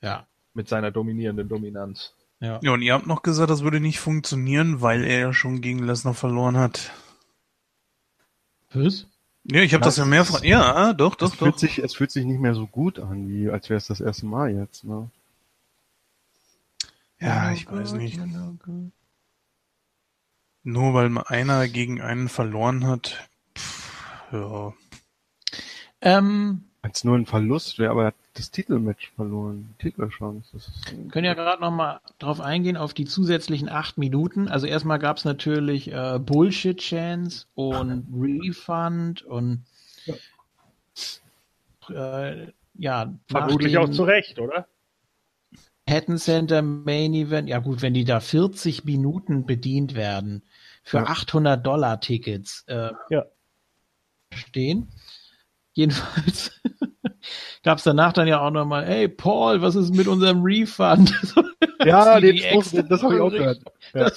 ja. 0.02 0.26
Mit 0.54 0.68
seiner 0.68 0.90
dominierenden 0.90 1.48
Dominanz. 1.50 2.14
Ja. 2.40 2.58
Ja, 2.62 2.72
und 2.72 2.80
ihr 2.80 2.94
habt 2.94 3.06
noch 3.06 3.22
gesagt, 3.22 3.50
das 3.50 3.62
würde 3.62 3.78
nicht 3.78 4.00
funktionieren, 4.00 4.80
weil 4.80 5.04
er 5.04 5.18
ja 5.20 5.32
schon 5.34 5.60
gegen 5.60 5.84
Lesnar 5.84 6.14
verloren 6.14 6.56
hat. 6.56 6.92
Was? 8.72 9.06
Ja, 9.50 9.62
ich 9.62 9.74
habe 9.74 9.84
das, 9.84 9.94
Das 9.94 10.04
ja 10.04 10.06
mehrfach. 10.06 10.42
Ja, 10.42 10.92
doch, 10.92 11.12
es, 11.12 11.18
doch, 11.18 11.34
fühlt 11.36 11.54
doch. 11.54 11.58
sich, 11.58 11.78
es 11.78 11.94
fühlt 11.94 12.10
sich 12.10 12.24
nicht 12.24 12.40
mehr 12.40 12.54
so 12.54 12.66
gut 12.66 12.98
an, 12.98 13.28
wie 13.28 13.48
als 13.48 13.68
wäre 13.70 13.78
es 13.78 13.86
das 13.86 14.00
erste 14.00 14.26
Mal 14.26 14.50
jetzt. 14.52 14.84
Ne? 14.84 15.10
Ja, 17.20 17.52
ich 17.52 17.70
weiß 17.70 17.92
nicht. 17.92 18.18
Nur 20.64 20.94
weil 20.94 21.08
mal 21.10 21.22
einer 21.28 21.68
gegen 21.68 22.00
einen 22.00 22.28
verloren 22.28 22.86
hat. 22.86 23.28
Pff, 23.56 24.32
ja. 24.32 24.74
Ähm, 26.00 26.65
Als 26.86 27.02
nur 27.02 27.16
ein 27.16 27.26
Verlust 27.26 27.80
wäre, 27.80 27.90
aber 27.90 28.02
er 28.02 28.06
hat 28.08 28.14
das 28.34 28.52
Titelmatch 28.52 29.10
verloren. 29.16 29.74
Die 29.80 29.90
Titelchance. 29.90 30.50
Das 30.52 30.68
ist, 30.68 31.10
können 31.10 31.24
ja 31.24 31.34
gerade 31.34 31.60
noch 31.60 31.72
mal 31.72 32.00
drauf 32.20 32.40
eingehen, 32.40 32.76
auf 32.76 32.94
die 32.94 33.06
zusätzlichen 33.06 33.68
acht 33.68 33.98
Minuten. 33.98 34.46
Also 34.46 34.68
erstmal 34.68 35.00
gab 35.00 35.16
es 35.16 35.24
natürlich 35.24 35.90
äh, 35.90 36.20
Bullshit-Chance 36.20 37.46
und 37.56 38.06
Refund 38.16 39.22
und 39.22 39.64
äh, 41.90 42.52
ja, 42.78 43.12
Vermutlich 43.28 43.78
auch 43.78 43.88
zu 43.90 44.04
Recht, 44.04 44.38
oder? 44.38 44.68
Hatton 45.90 46.18
Center 46.18 46.62
Main 46.62 47.14
Event. 47.14 47.48
Ja 47.48 47.58
gut, 47.58 47.82
wenn 47.82 47.94
die 47.94 48.04
da 48.04 48.20
40 48.20 48.84
Minuten 48.84 49.44
bedient 49.44 49.96
werden 49.96 50.42
für 50.84 50.98
Ja. 50.98 51.06
800 51.06 51.66
Dollar 51.66 52.00
Tickets 52.00 52.62
äh, 52.68 52.90
Ja. 53.10 53.24
stehen. 54.32 54.86
Jedenfalls 55.72 56.52
gab 57.66 57.78
es 57.78 57.84
danach 57.84 58.12
dann 58.12 58.28
ja 58.28 58.40
auch 58.40 58.52
nochmal, 58.52 58.86
hey 58.86 59.08
Paul, 59.08 59.60
was 59.60 59.74
ist 59.74 59.92
mit 59.92 60.06
unserem 60.06 60.40
Refund? 60.42 61.12
ja, 61.84 62.20
die 62.20 62.28
den 62.28 62.38
Spruch, 62.38 62.62
extra 62.62 62.82
das 62.82 63.02
habe 63.02 63.16
ich 63.16 63.20
auch 63.20 63.30
gehört. 63.30 63.60
Ja. 63.92 64.08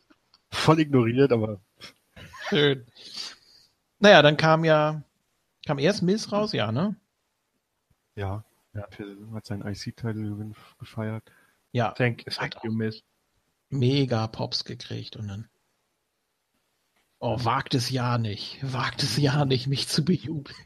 Voll 0.50 0.80
ignoriert, 0.80 1.30
aber 1.30 1.60
Schön. 2.48 2.86
Naja, 3.98 4.22
dann 4.22 4.38
kam 4.38 4.64
ja, 4.64 5.02
kam 5.66 5.78
erst 5.78 6.02
Miss 6.02 6.32
raus, 6.32 6.54
ja, 6.54 6.72
ne? 6.72 6.96
ja. 8.16 8.42
Ja. 8.72 8.86
Für, 8.90 9.16
hat 9.34 9.44
seinen 9.44 9.66
IC-Title 9.66 10.54
gefeiert. 10.78 11.24
Ja, 11.72 11.92
Thank, 11.92 12.24
thank 12.30 12.56
you, 12.64 12.72
Miss. 12.72 13.04
mega 13.68 14.26
Pops 14.28 14.64
gekriegt 14.64 15.16
und 15.16 15.28
dann. 15.28 15.48
Oh, 17.18 17.44
wagt 17.44 17.74
es 17.74 17.90
ja 17.90 18.16
nicht. 18.16 18.60
Wagt 18.62 19.02
es 19.02 19.18
ja 19.18 19.44
nicht, 19.44 19.66
mich 19.66 19.88
zu 19.88 20.04
bejubeln. 20.04 20.56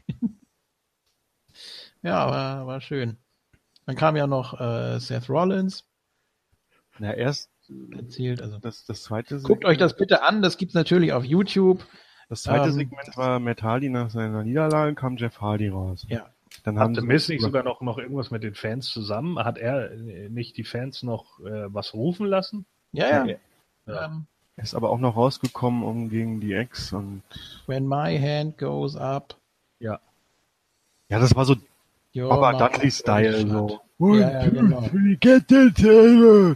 Ja, 2.01 2.29
war, 2.29 2.67
war 2.67 2.81
schön. 2.81 3.17
Dann 3.85 3.95
kam 3.95 4.15
ja 4.15 4.27
noch 4.27 4.59
äh, 4.59 4.99
Seth 4.99 5.29
Rollins 5.29 5.83
Na, 6.99 7.13
erst 7.13 7.49
erzählt. 7.95 8.41
Also 8.41 8.57
das, 8.59 8.85
das 8.85 9.03
zweite 9.03 9.41
guckt 9.41 9.65
euch 9.65 9.77
das 9.77 9.95
bitte 9.95 10.23
an. 10.23 10.41
Das 10.41 10.57
gibt's 10.57 10.75
natürlich 10.75 11.13
auf 11.13 11.23
YouTube. 11.23 11.85
Das 12.29 12.43
zweite 12.43 12.65
Ähm, 12.69 12.73
Segment 12.73 13.17
war 13.17 13.39
Matt 13.39 13.63
Hardy 13.63 13.89
nach 13.89 14.09
seiner 14.11 14.43
Niederlage, 14.43 14.93
kam 14.95 15.17
Jeff 15.17 15.41
Hardy 15.41 15.69
raus. 15.69 16.05
Ja. 16.07 16.29
Dann 16.63 16.79
haben 16.79 16.95
Hatte 16.95 17.05
Miss 17.05 17.29
nicht 17.29 17.41
sogar 17.41 17.63
noch, 17.63 17.81
noch 17.81 17.97
irgendwas 17.97 18.31
mit 18.31 18.43
den 18.43 18.55
Fans 18.55 18.87
zusammen? 18.87 19.39
Hat 19.39 19.57
er 19.57 19.91
äh, 19.91 20.29
nicht 20.29 20.57
die 20.57 20.63
Fans 20.63 21.03
noch 21.03 21.39
äh, 21.39 21.73
was 21.73 21.93
rufen 21.93 22.25
lassen? 22.25 22.65
Ja, 22.91 23.25
ja. 23.25 23.35
Ja. 23.85 24.05
Ähm, 24.05 24.25
ist 24.57 24.75
aber 24.75 24.89
auch 24.89 24.99
noch 24.99 25.15
rausgekommen, 25.15 25.83
um 25.83 26.09
gegen 26.09 26.41
die 26.41 26.53
Ex 26.53 26.91
und 26.91 27.23
when 27.65 27.87
my 27.87 28.19
hand 28.19 28.57
goes 28.57 28.95
up. 28.95 29.37
ja, 29.79 29.99
das 31.07 31.35
war 31.35 31.45
so 31.45 31.55
Baba 32.15 32.51
mouth 32.53 32.73
Dudley-Style 32.73 33.47
so. 33.47 33.79
Ja, 33.99 34.43
ja, 34.43 34.49
genau. 34.49 34.81
Get 35.19 35.45
the 35.49 35.71
table! 35.73 36.55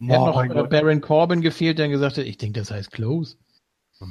Hätte 0.00 0.20
noch 0.20 0.48
Gott. 0.48 0.70
Baron 0.70 1.00
Corbin 1.00 1.40
gefehlt, 1.42 1.78
der 1.78 1.88
gesagt 1.88 2.18
hat, 2.18 2.24
ich 2.24 2.36
denke, 2.38 2.60
das 2.60 2.70
heißt 2.70 2.90
Close. 2.92 3.36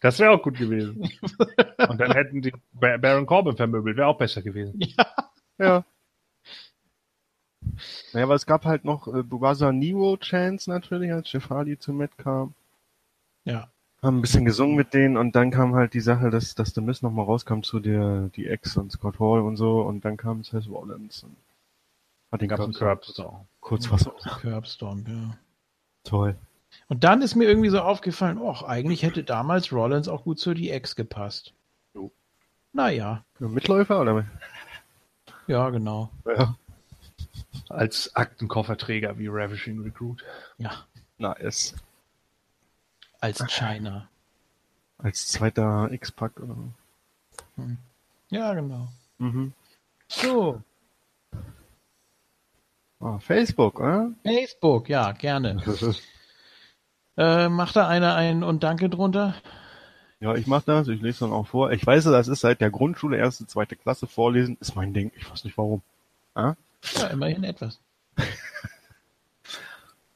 Das 0.00 0.18
wäre 0.18 0.30
auch 0.32 0.42
gut 0.42 0.58
gewesen. 0.58 1.08
Und 1.88 2.00
dann 2.00 2.12
hätten 2.12 2.42
die 2.42 2.52
Ba- 2.72 2.96
Baron 2.98 3.26
Corbin 3.26 3.56
vermöbelt, 3.56 3.96
wäre 3.96 4.08
auch 4.08 4.18
besser 4.18 4.42
gewesen. 4.42 4.80
Ja. 5.58 5.84
Naja, 8.12 8.24
aber 8.26 8.34
es 8.34 8.46
gab 8.46 8.64
halt 8.64 8.84
noch 8.84 9.06
äh, 9.08 9.22
Bugasa 9.22 9.72
Nero 9.72 10.16
Chance 10.16 10.70
natürlich, 10.70 11.12
als 11.12 11.30
Jeff 11.32 11.48
Hardy 11.50 11.78
zu 11.78 11.92
Matt 11.92 12.16
kam. 12.18 12.54
ja. 13.44 13.68
Haben 14.02 14.18
ein 14.18 14.20
bisschen 14.22 14.46
gesungen 14.46 14.76
mit 14.76 14.94
denen 14.94 15.16
und 15.18 15.36
dann 15.36 15.50
kam 15.50 15.74
halt 15.74 15.92
die 15.92 16.00
Sache, 16.00 16.30
dass, 16.30 16.54
dass 16.54 16.74
The 16.74 16.80
Miz 16.80 17.02
nochmal 17.02 17.26
rauskam 17.26 17.60
zu 17.62 17.80
der, 17.80 18.30
die 18.34 18.46
Ex 18.46 18.76
und 18.78 18.90
Scott 18.92 19.20
Hall 19.20 19.40
und 19.40 19.56
so 19.56 19.82
und 19.82 20.04
dann 20.06 20.16
kam 20.16 20.42
Seth 20.42 20.68
Rollins 20.68 21.22
und 21.22 21.36
hat 22.32 22.40
den 22.40 22.48
Gab's 22.48 22.62
einen 22.64 22.72
Curb- 22.72 23.00
Curbstone. 23.02 23.46
kurz 23.60 23.90
was 23.90 24.08
Curbstomp, 24.40 25.06
ja. 25.06 25.36
toll. 26.04 26.34
Und 26.88 27.04
dann 27.04 27.20
ist 27.20 27.34
mir 27.34 27.44
irgendwie 27.48 27.68
so 27.68 27.80
aufgefallen, 27.80 28.38
och, 28.38 28.62
eigentlich 28.62 29.02
hätte 29.02 29.22
damals 29.24 29.70
Rollins 29.72 30.08
auch 30.08 30.24
gut 30.24 30.38
zu 30.38 30.54
die 30.54 30.70
Ex 30.70 30.96
gepasst. 30.96 31.52
Jo. 31.92 32.10
Naja, 32.72 33.24
Mitläufer 33.38 34.00
oder? 34.00 34.24
ja, 35.46 35.68
genau. 35.70 36.08
Ja. 36.24 36.54
Als 37.68 38.14
Aktenkofferträger 38.16 39.18
wie 39.18 39.26
Ravishing 39.28 39.80
Recruit. 39.82 40.24
Ja, 40.58 40.72
Nice. 41.18 41.74
Als 43.20 43.44
China. 43.48 44.08
Als 44.98 45.28
zweiter 45.28 45.90
X-Pack 45.92 46.40
oder 46.40 46.54
so. 46.54 47.66
Ja, 48.30 48.54
genau. 48.54 48.88
Mhm. 49.18 49.52
So, 50.08 50.62
Ah, 53.00 53.18
Facebook, 53.18 53.80
oder? 53.80 54.12
Facebook, 54.24 54.88
ja, 54.88 55.12
gerne. 55.12 55.62
Äh, 57.16 57.50
macht 57.50 57.76
da 57.76 57.86
einer 57.86 58.14
ein 58.14 58.42
und 58.42 58.62
Danke 58.62 58.88
drunter? 58.88 59.34
Ja, 60.20 60.36
ich 60.36 60.46
mach 60.46 60.62
das, 60.62 60.88
ich 60.88 61.02
lese 61.02 61.20
dann 61.20 61.32
auch 61.32 61.48
vor. 61.48 61.70
Ich 61.72 61.84
weiß, 61.84 62.04
das 62.04 62.28
ist 62.28 62.40
seit 62.40 62.62
der 62.62 62.70
Grundschule, 62.70 63.18
erste, 63.18 63.46
zweite 63.46 63.76
Klasse 63.76 64.06
vorlesen, 64.06 64.56
ist 64.60 64.74
mein 64.74 64.94
Ding. 64.94 65.12
Ich 65.16 65.30
weiß 65.30 65.44
nicht 65.44 65.58
warum. 65.58 65.82
Ah? 66.34 66.54
Ja, 66.94 67.08
immerhin 67.08 67.44
etwas. 67.44 67.78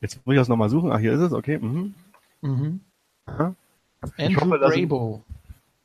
Jetzt 0.00 0.24
muss 0.24 0.34
ich 0.34 0.40
das 0.40 0.48
nochmal 0.48 0.70
suchen. 0.70 0.92
Ach, 0.92 0.98
hier 0.98 1.12
ist 1.12 1.20
es, 1.20 1.32
okay. 1.32 1.58
Mhm. 1.58 1.94
Mhm. 2.40 2.80
Andrew 4.16 4.40
hoffe, 4.40 4.58
da 4.58 4.70
sind-. 4.70 4.90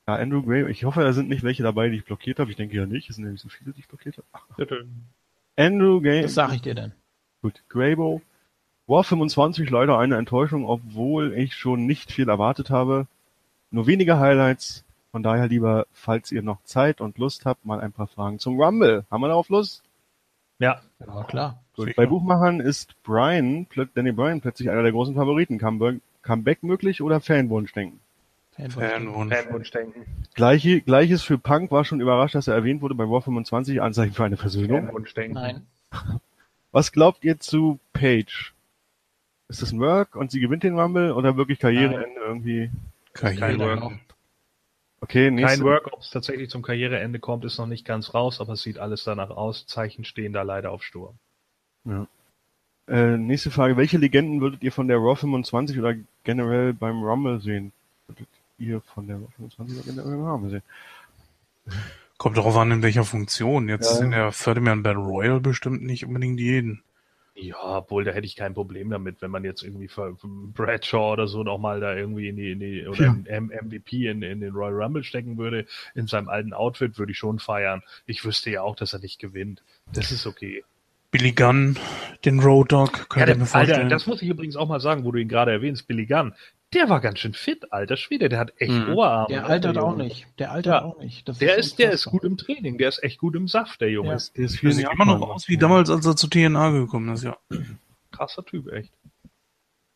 Ja, 0.08 0.16
Andrew 0.16 0.41
Gray, 0.41 0.69
ich 0.69 0.83
hoffe, 0.85 1.01
da 1.01 1.14
sind 1.14 1.30
nicht 1.30 1.43
welche 1.43 1.64
dabei, 1.64 1.90
die 1.90 1.98
ich 1.98 2.06
blockiert 2.06 2.40
habe. 2.40 2.49
Ich 2.49 2.58
denke 2.58 2.75
ja 2.75 2.85
nicht, 2.85 3.09
es 3.09 3.16
sind 3.17 3.25
ja 3.25 3.32
nicht 3.32 3.41
so 3.41 3.49
viele, 3.49 3.74
die 3.74 3.82
ich 3.82 3.88
blockiert 3.88 4.17
habe. 4.17 4.27
Ach, 4.32 4.45
Andrew 5.56 6.01
Gray, 6.01 6.22
Das 6.24 6.33
sag 6.33 6.53
ich 6.53 6.61
dir 6.61 6.74
dann. 6.75 6.93
gut, 7.41 7.61
Graybo. 7.69 8.22
War 8.88 9.03
25 9.03 9.69
leider 9.69 9.99
eine 9.99 10.17
Enttäuschung, 10.17 10.66
obwohl 10.66 11.33
ich 11.33 11.53
schon 11.56 11.85
nicht 11.85 12.11
viel 12.11 12.27
erwartet 12.27 12.72
habe. 12.72 13.06
Nur 13.69 13.85
wenige 13.85 14.17
Highlights. 14.17 14.83
Von 15.11 15.22
daher 15.22 15.48
lieber, 15.48 15.85
falls 15.91 16.32
ihr 16.32 16.41
noch 16.41 16.64
Zeit 16.64 17.01
und 17.01 17.17
Lust 17.19 17.45
habt, 17.45 17.66
mal 17.66 17.80
ein 17.80 17.91
paar 17.91 18.08
Fragen 18.08 18.40
zum 18.40 18.59
Rumble. 18.59 19.06
Haben 19.11 19.22
wir 19.22 19.27
darauf 19.27 19.49
Lust? 19.49 19.83
Ja, 20.58 20.82
Ja, 20.99 21.24
klar. 21.24 21.64
Gut. 21.75 21.95
Bei 21.95 22.08
Buchmachern 22.08 22.59
ist 22.59 22.95
Brian, 23.03 23.67
Danny 23.93 24.11
Bryan 24.11 24.41
plötzlich 24.41 24.69
einer 24.69 24.82
der 24.82 24.91
großen 24.91 25.16
Favoriten. 25.16 25.59
Comeback 26.22 26.64
möglich 26.64 27.01
oder 27.01 27.22
Fanwunsch 27.22 27.74
denken? 27.74 27.99
Fanwunsch. 28.68 29.36
Fanwunsch 29.36 29.72
denken. 29.72 30.06
Gleiche, 30.34 30.82
Gleiches 30.82 31.24
für 31.24 31.38
Punk 31.38 31.72
war 31.72 31.86
schon 31.86 32.02
überrascht, 32.02 32.36
dass 32.36 32.48
er 32.48 32.56
erwähnt 32.56 32.82
wurde 32.82 32.96
bei 32.96 33.10
War 33.10 33.22
25, 33.22 33.82
Anzeichen 33.82 34.14
für 34.14 34.26
eine 34.26 34.38
Versöhnung. 34.38 34.86
Fanwunsch 34.86 35.14
denken. 35.14 35.34
Nein. 35.34 35.66
Was 36.72 36.92
glaubt 36.92 37.24
ihr 37.24 37.40
zu 37.40 37.80
Paige? 37.94 38.52
Ist 39.48 39.62
das 39.64 39.72
ein 39.72 39.80
Work 39.80 40.16
und 40.16 40.30
sie 40.30 40.40
gewinnt 40.40 40.64
den 40.64 40.78
Rumble 40.78 41.12
oder 41.14 41.36
wirklich 41.36 41.58
Karriereende 41.58 42.20
irgendwie? 42.24 42.70
Kein 43.14 43.38
Karriere. 43.38 43.82
Work. 43.82 44.00
Okay, 45.02 45.32
nächste. 45.32 45.58
Kein 45.58 45.66
Work, 45.66 45.94
ob 45.94 46.02
es 46.02 46.12
tatsächlich 46.12 46.50
zum 46.50 46.62
Karriereende 46.62 47.20
kommt, 47.20 47.46
ist 47.46 47.58
noch 47.58 47.66
nicht 47.66 47.86
ganz 47.86 48.14
raus, 48.14 48.42
aber 48.42 48.54
es 48.54 48.62
sieht 48.62 48.78
alles 48.78 49.04
danach 49.04 49.32
aus. 49.32 49.66
Zeichen 49.66 50.04
stehen 50.04 50.34
da 50.34 50.44
leider 50.44 50.72
auf 50.72 50.84
Sturm. 50.84 51.16
Ja. 51.86 52.08
Äh, 52.88 53.18
nächste 53.18 53.50
Frage. 53.50 53.78
Welche 53.78 53.98
Legenden 53.98 54.42
würdet 54.42 54.62
ihr 54.62 54.72
von 54.72 54.88
der 54.88 54.98
Raw 54.98 55.16
25 55.16 55.80
oder 55.80 55.96
generell 56.24 56.74
beim 56.74 57.02
Rumble 57.02 57.40
sehen? 57.40 57.72
Ihr 58.60 58.82
von 58.82 59.08
der 59.08 59.18
Raw 59.18 59.28
25 59.38 59.78
oder 59.78 59.86
generell 59.86 60.18
beim 60.18 60.26
Rumble 60.28 60.50
sehen? 60.52 60.64
Kommt 62.18 62.38
darauf 62.38 62.58
an, 62.58 62.72
in 62.72 62.82
welcher 62.82 63.06
Funktion. 63.06 63.70
Jetzt 63.70 64.00
Ja. 64.00 64.06
in 64.06 64.12
der 64.12 64.32
Third 64.32 64.60
Man 64.62 64.84
Battle 64.84 65.02
Royal 65.02 65.40
bestimmt 65.40 65.84
nicht 65.84 66.06
unbedingt 66.06 66.40
jeden. 66.40 66.84
Ja, 67.36 67.78
obwohl 67.78 68.04
da 68.04 68.12
hätte 68.12 68.26
ich 68.26 68.36
kein 68.36 68.54
Problem 68.54 68.90
damit, 68.90 69.22
wenn 69.22 69.32
man 69.32 69.46
jetzt 69.46 69.64
irgendwie 69.64 69.90
Bradshaw 70.54 71.14
oder 71.14 71.28
so 71.28 71.44
nochmal 71.44 71.80
da 71.80 71.96
irgendwie 71.96 72.28
in 72.28 72.36
die, 72.36 72.52
in 72.52 72.60
die 72.60 72.86
oder 72.86 73.06
Ja. 73.06 73.16
in 73.38 73.46
MVP 73.50 74.08
in, 74.10 74.22
in 74.24 74.42
den 74.42 74.54
Royal 74.54 74.74
Rumble 74.84 75.06
stecken 75.06 75.38
würde, 75.38 75.66
in 75.96 76.08
seinem 76.08 76.28
alten 76.28 76.52
Outfit, 76.52 76.98
würde 76.98 77.14
ich 77.14 77.18
schon 77.18 77.40
feiern. 77.40 77.82
Ich 78.06 78.26
wüsste 78.26 78.50
ja 78.50 78.62
auch, 78.64 78.76
dass 78.76 78.92
er 78.92 79.00
nicht 79.00 79.20
gewinnt. 79.20 79.64
Das 79.94 80.12
ist 80.12 80.28
okay. 80.28 80.66
Billy 81.12 81.32
Gunn, 81.32 81.78
den 82.26 82.40
Road 82.42 82.74
Dog, 82.74 82.98
Ja, 82.98 83.06
könnte 83.06 83.26
der, 83.28 83.36
ich 83.36 83.40
mir 83.40 83.46
vorstellen. 83.46 83.78
Alter, 83.84 83.90
das 83.90 84.06
muss 84.06 84.22
ich 84.22 84.28
übrigens 84.28 84.58
auch 84.58 84.68
mal 84.68 84.82
sagen, 84.82 85.06
wo 85.06 85.12
du 85.14 85.20
ihn 85.20 85.30
gerade 85.30 85.52
erwähnst, 85.52 85.88
Billy 85.88 86.06
Gunn. 86.06 86.34
Der 86.73 86.88
war 86.88 87.01
ganz 87.01 87.17
schön 87.19 87.33
fit, 87.33 87.72
alter 87.73 87.98
Schwede. 87.98 88.30
Der 88.30 88.38
hat 88.39 88.53
echt 88.57 88.72
Mhm. 88.72 88.89
Oberarme. 88.93 89.27
Der 89.30 89.45
altert 89.48 89.77
auch 89.80 89.91
Junge. 89.93 90.03
nicht. 90.03 90.27
Der 90.38 90.51
altert 90.51 90.73
Ja. 90.73 90.85
auch 90.85 90.99
nicht. 90.99 91.27
Das 91.27 91.39
Der 91.39 91.57
ist, 91.57 91.80
der 91.80 91.91
ist 91.91 92.06
gut 92.06 92.23
im 92.23 92.38
Training. 92.38 92.77
Der 92.77 92.89
ist 92.89 93.01
echt 93.03 93.17
gut 93.19 93.35
im 93.35 93.48
Saft, 93.48 93.81
der 93.81 93.89
Junge. 93.89 94.09
Ja. 94.09 94.15
Ist 94.15 94.38
Der 94.38 94.45
ist 94.45 94.61
Der 94.61 94.72
sieht 94.73 94.88
immer 94.91 95.06
noch 95.06 95.30
aus 95.30 95.48
wie 95.48 95.57
damals, 95.57 95.89
als 95.89 96.06
er 96.06 96.15
zu 96.15 96.27
TNA 96.27 96.69
gekommen 96.72 97.09
ist, 97.14 97.23
ja. 97.23 97.38
krasser 98.11 98.45
Typ, 98.45 98.72
echt. 98.72 98.91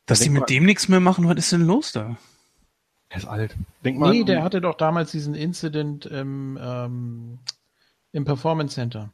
Dass 0.08 0.20
die 0.20 0.26
Denk 0.26 0.34
mit 0.34 0.42
mal- 0.42 0.46
dem 0.48 0.66
nichts 0.66 0.90
mehr 0.90 1.00
machen, 1.00 1.28
was 1.28 1.38
ist 1.38 1.52
denn 1.52 1.66
los 1.68 1.92
da? 1.92 2.18
Der 3.12 3.18
ist 3.18 3.26
alt. 3.26 3.56
Denk 3.86 4.00
mal. 4.00 4.12
Nee, 4.12 4.24
der 4.24 4.44
hatte 4.44 4.60
doch 4.60 4.76
damals 4.76 5.12
diesen 5.12 5.36
Incident 5.36 6.08
im, 6.08 6.58
ähm, 6.62 7.40
im 8.12 8.26
Performance 8.26 8.74
Center. 8.76 9.12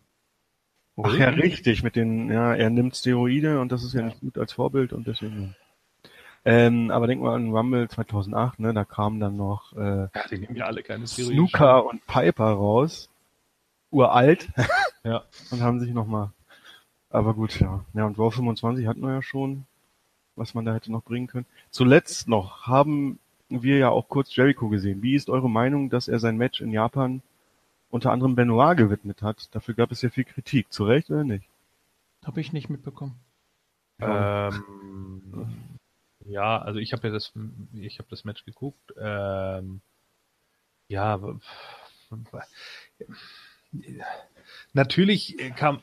Ach 1.01 1.13
ja, 1.13 1.29
richtig, 1.29 1.83
mit 1.83 1.95
den, 1.95 2.29
ja, 2.31 2.55
er 2.55 2.69
nimmt 2.69 2.95
Steroide 2.95 3.59
und 3.59 3.71
das 3.71 3.83
ist 3.83 3.93
ja, 3.93 4.01
nicht 4.03 4.19
gut 4.21 4.37
als 4.37 4.53
Vorbild 4.53 4.91
und 4.93 5.07
deswegen. 5.07 5.55
Ähm, 6.45 6.89
aber 6.91 7.07
denk 7.07 7.21
mal 7.21 7.35
an 7.35 7.51
Rumble 7.51 7.87
2008, 7.89 8.59
ne, 8.59 8.73
da 8.73 8.85
kamen 8.85 9.19
dann 9.19 9.35
noch 9.37 9.73
äh, 9.73 10.03
Ja, 10.13 10.27
die 10.31 10.37
nehmen 10.39 10.55
ja 10.55 10.65
alle 10.65 10.83
keine 10.83 11.05
Steroide. 11.07 11.33
Snooker 11.35 11.85
und 11.85 12.05
Piper 12.07 12.51
raus, 12.51 13.09
uralt, 13.91 14.49
Ja. 15.03 15.23
und 15.51 15.61
haben 15.61 15.79
sich 15.79 15.93
nochmal, 15.93 16.31
aber 17.09 17.33
gut, 17.33 17.59
ja. 17.59 17.83
Ja, 17.93 18.05
und 18.05 18.17
Raw 18.17 18.31
25 18.31 18.87
hatten 18.87 19.01
wir 19.01 19.13
ja 19.13 19.21
schon, 19.21 19.65
was 20.35 20.53
man 20.53 20.65
da 20.65 20.73
hätte 20.73 20.91
noch 20.91 21.03
bringen 21.03 21.27
können. 21.27 21.45
Zuletzt 21.71 22.27
noch 22.27 22.67
haben 22.67 23.19
wir 23.49 23.77
ja 23.77 23.89
auch 23.89 24.07
kurz 24.07 24.35
Jericho 24.35 24.69
gesehen. 24.69 25.01
Wie 25.01 25.15
ist 25.15 25.29
eure 25.29 25.49
Meinung, 25.49 25.89
dass 25.89 26.07
er 26.07 26.19
sein 26.19 26.37
Match 26.37 26.61
in 26.61 26.71
Japan 26.71 27.21
unter 27.89 28.11
anderem 28.11 28.35
Benoit 28.35 28.77
gewidmet 28.77 29.21
hat? 29.23 29.53
Dafür 29.55 29.73
gab 29.73 29.91
es 29.91 30.01
ja 30.03 30.09
viel 30.09 30.23
Kritik. 30.23 30.71
Zu 30.71 30.85
Recht 30.85 31.09
oder 31.09 31.23
nicht? 31.23 31.45
Habe 32.23 32.39
ich 32.41 32.53
nicht 32.53 32.69
mitbekommen. 32.69 33.15
Ähm, 34.01 34.63
ja, 36.29 36.61
also 36.61 36.79
ich 36.79 36.93
habe 36.93 37.07
ja 37.07 37.13
das, 37.13 37.33
ich 37.73 37.99
habe 37.99 38.09
das 38.09 38.23
Match 38.23 38.45
geguckt. 38.45 38.93
Ähm, 38.97 39.81
ja, 40.87 41.19
natürlich 44.73 45.37
kam, 45.55 45.81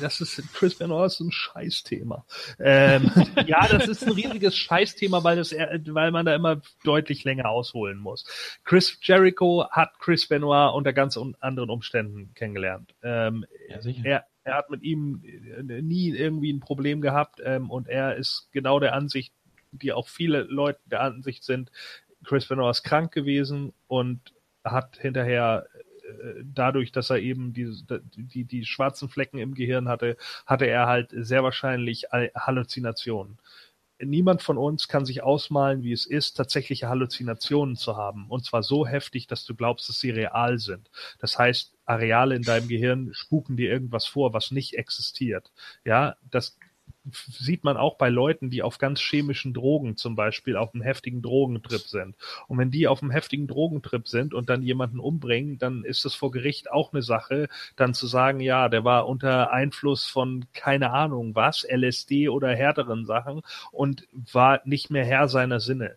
das 0.00 0.20
ist 0.20 0.42
Chris 0.54 0.76
Benoit 0.76 1.06
ist 1.06 1.20
ein 1.20 1.32
Scheißthema. 1.32 2.24
Ähm, 2.58 3.10
ja, 3.46 3.66
das 3.68 3.88
ist 3.88 4.04
ein 4.04 4.12
riesiges 4.12 4.56
Scheißthema, 4.56 5.24
weil 5.24 5.36
das, 5.36 5.52
weil 5.52 6.10
man 6.12 6.26
da 6.26 6.34
immer 6.34 6.60
deutlich 6.84 7.24
länger 7.24 7.48
ausholen 7.48 7.98
muss. 7.98 8.24
Chris 8.64 8.98
Jericho 9.02 9.68
hat 9.70 9.98
Chris 9.98 10.28
Benoit 10.28 10.74
unter 10.74 10.92
ganz 10.92 11.18
anderen 11.40 11.70
Umständen 11.70 12.32
kennengelernt. 12.34 12.94
Ähm, 13.02 13.44
Ja, 13.68 13.80
sicher. 13.80 14.04
er, 14.04 14.26
er 14.44 14.54
hat 14.54 14.70
mit 14.70 14.82
ihm 14.82 15.22
äh, 15.24 15.82
nie 15.82 16.10
irgendwie 16.10 16.52
ein 16.52 16.60
Problem 16.60 17.00
gehabt 17.00 17.40
ähm, 17.44 17.70
und 17.70 17.88
er 17.88 18.16
ist 18.16 18.48
genau 18.52 18.78
der 18.78 18.94
Ansicht, 18.94 19.32
die 19.78 19.92
auch 19.92 20.08
viele 20.08 20.42
Leute 20.42 20.80
der 20.86 21.02
Ansicht 21.02 21.44
sind, 21.44 21.70
Chris 22.24 22.46
Benoit 22.46 22.70
ist 22.70 22.82
krank 22.82 23.12
gewesen 23.12 23.72
und 23.86 24.34
hat 24.64 24.96
hinterher 24.98 25.66
äh, 26.02 26.42
dadurch, 26.44 26.92
dass 26.92 27.10
er 27.10 27.18
eben 27.18 27.52
die, 27.52 27.72
die, 28.16 28.44
die 28.44 28.64
schwarzen 28.64 29.08
Flecken 29.08 29.38
im 29.38 29.54
Gehirn 29.54 29.88
hatte, 29.88 30.16
hatte 30.44 30.66
er 30.66 30.86
halt 30.86 31.10
sehr 31.12 31.42
wahrscheinlich 31.44 32.12
All- 32.12 32.32
Halluzinationen. 32.34 33.38
Niemand 33.98 34.42
von 34.42 34.58
uns 34.58 34.88
kann 34.88 35.06
sich 35.06 35.22
ausmalen, 35.22 35.82
wie 35.82 35.92
es 35.92 36.04
ist, 36.04 36.34
tatsächliche 36.34 36.88
Halluzinationen 36.88 37.76
zu 37.76 37.96
haben. 37.96 38.26
Und 38.28 38.44
zwar 38.44 38.62
so 38.62 38.86
heftig, 38.86 39.26
dass 39.26 39.46
du 39.46 39.54
glaubst, 39.54 39.88
dass 39.88 40.00
sie 40.00 40.10
real 40.10 40.58
sind. 40.58 40.90
Das 41.18 41.38
heißt, 41.38 41.74
Areale 41.86 42.36
in 42.36 42.42
deinem 42.42 42.68
Gehirn 42.68 43.14
spuken 43.14 43.56
dir 43.56 43.70
irgendwas 43.70 44.04
vor, 44.06 44.34
was 44.34 44.50
nicht 44.50 44.74
existiert. 44.74 45.50
Ja, 45.84 46.16
das 46.30 46.58
sieht 47.12 47.64
man 47.64 47.76
auch 47.76 47.96
bei 47.96 48.08
Leuten, 48.08 48.50
die 48.50 48.62
auf 48.62 48.78
ganz 48.78 49.00
chemischen 49.00 49.54
Drogen 49.54 49.96
zum 49.96 50.16
Beispiel 50.16 50.56
auf 50.56 50.74
einem 50.74 50.82
heftigen 50.82 51.22
Drogentrip 51.22 51.82
sind. 51.82 52.16
Und 52.48 52.58
wenn 52.58 52.70
die 52.70 52.88
auf 52.88 53.02
einem 53.02 53.10
heftigen 53.10 53.46
Drogentrip 53.46 54.08
sind 54.08 54.34
und 54.34 54.48
dann 54.48 54.62
jemanden 54.62 54.98
umbringen, 54.98 55.58
dann 55.58 55.84
ist 55.84 56.04
es 56.04 56.14
vor 56.14 56.30
Gericht 56.30 56.70
auch 56.70 56.92
eine 56.92 57.02
Sache, 57.02 57.48
dann 57.76 57.94
zu 57.94 58.06
sagen, 58.06 58.40
ja, 58.40 58.68
der 58.68 58.84
war 58.84 59.06
unter 59.06 59.52
Einfluss 59.52 60.06
von 60.06 60.46
keine 60.52 60.90
Ahnung 60.92 61.34
was, 61.34 61.66
LSD 61.68 62.28
oder 62.28 62.54
härteren 62.54 63.04
Sachen 63.04 63.42
und 63.72 64.06
war 64.32 64.60
nicht 64.64 64.90
mehr 64.90 65.04
Herr 65.04 65.28
seiner 65.28 65.60
Sinne. 65.60 65.96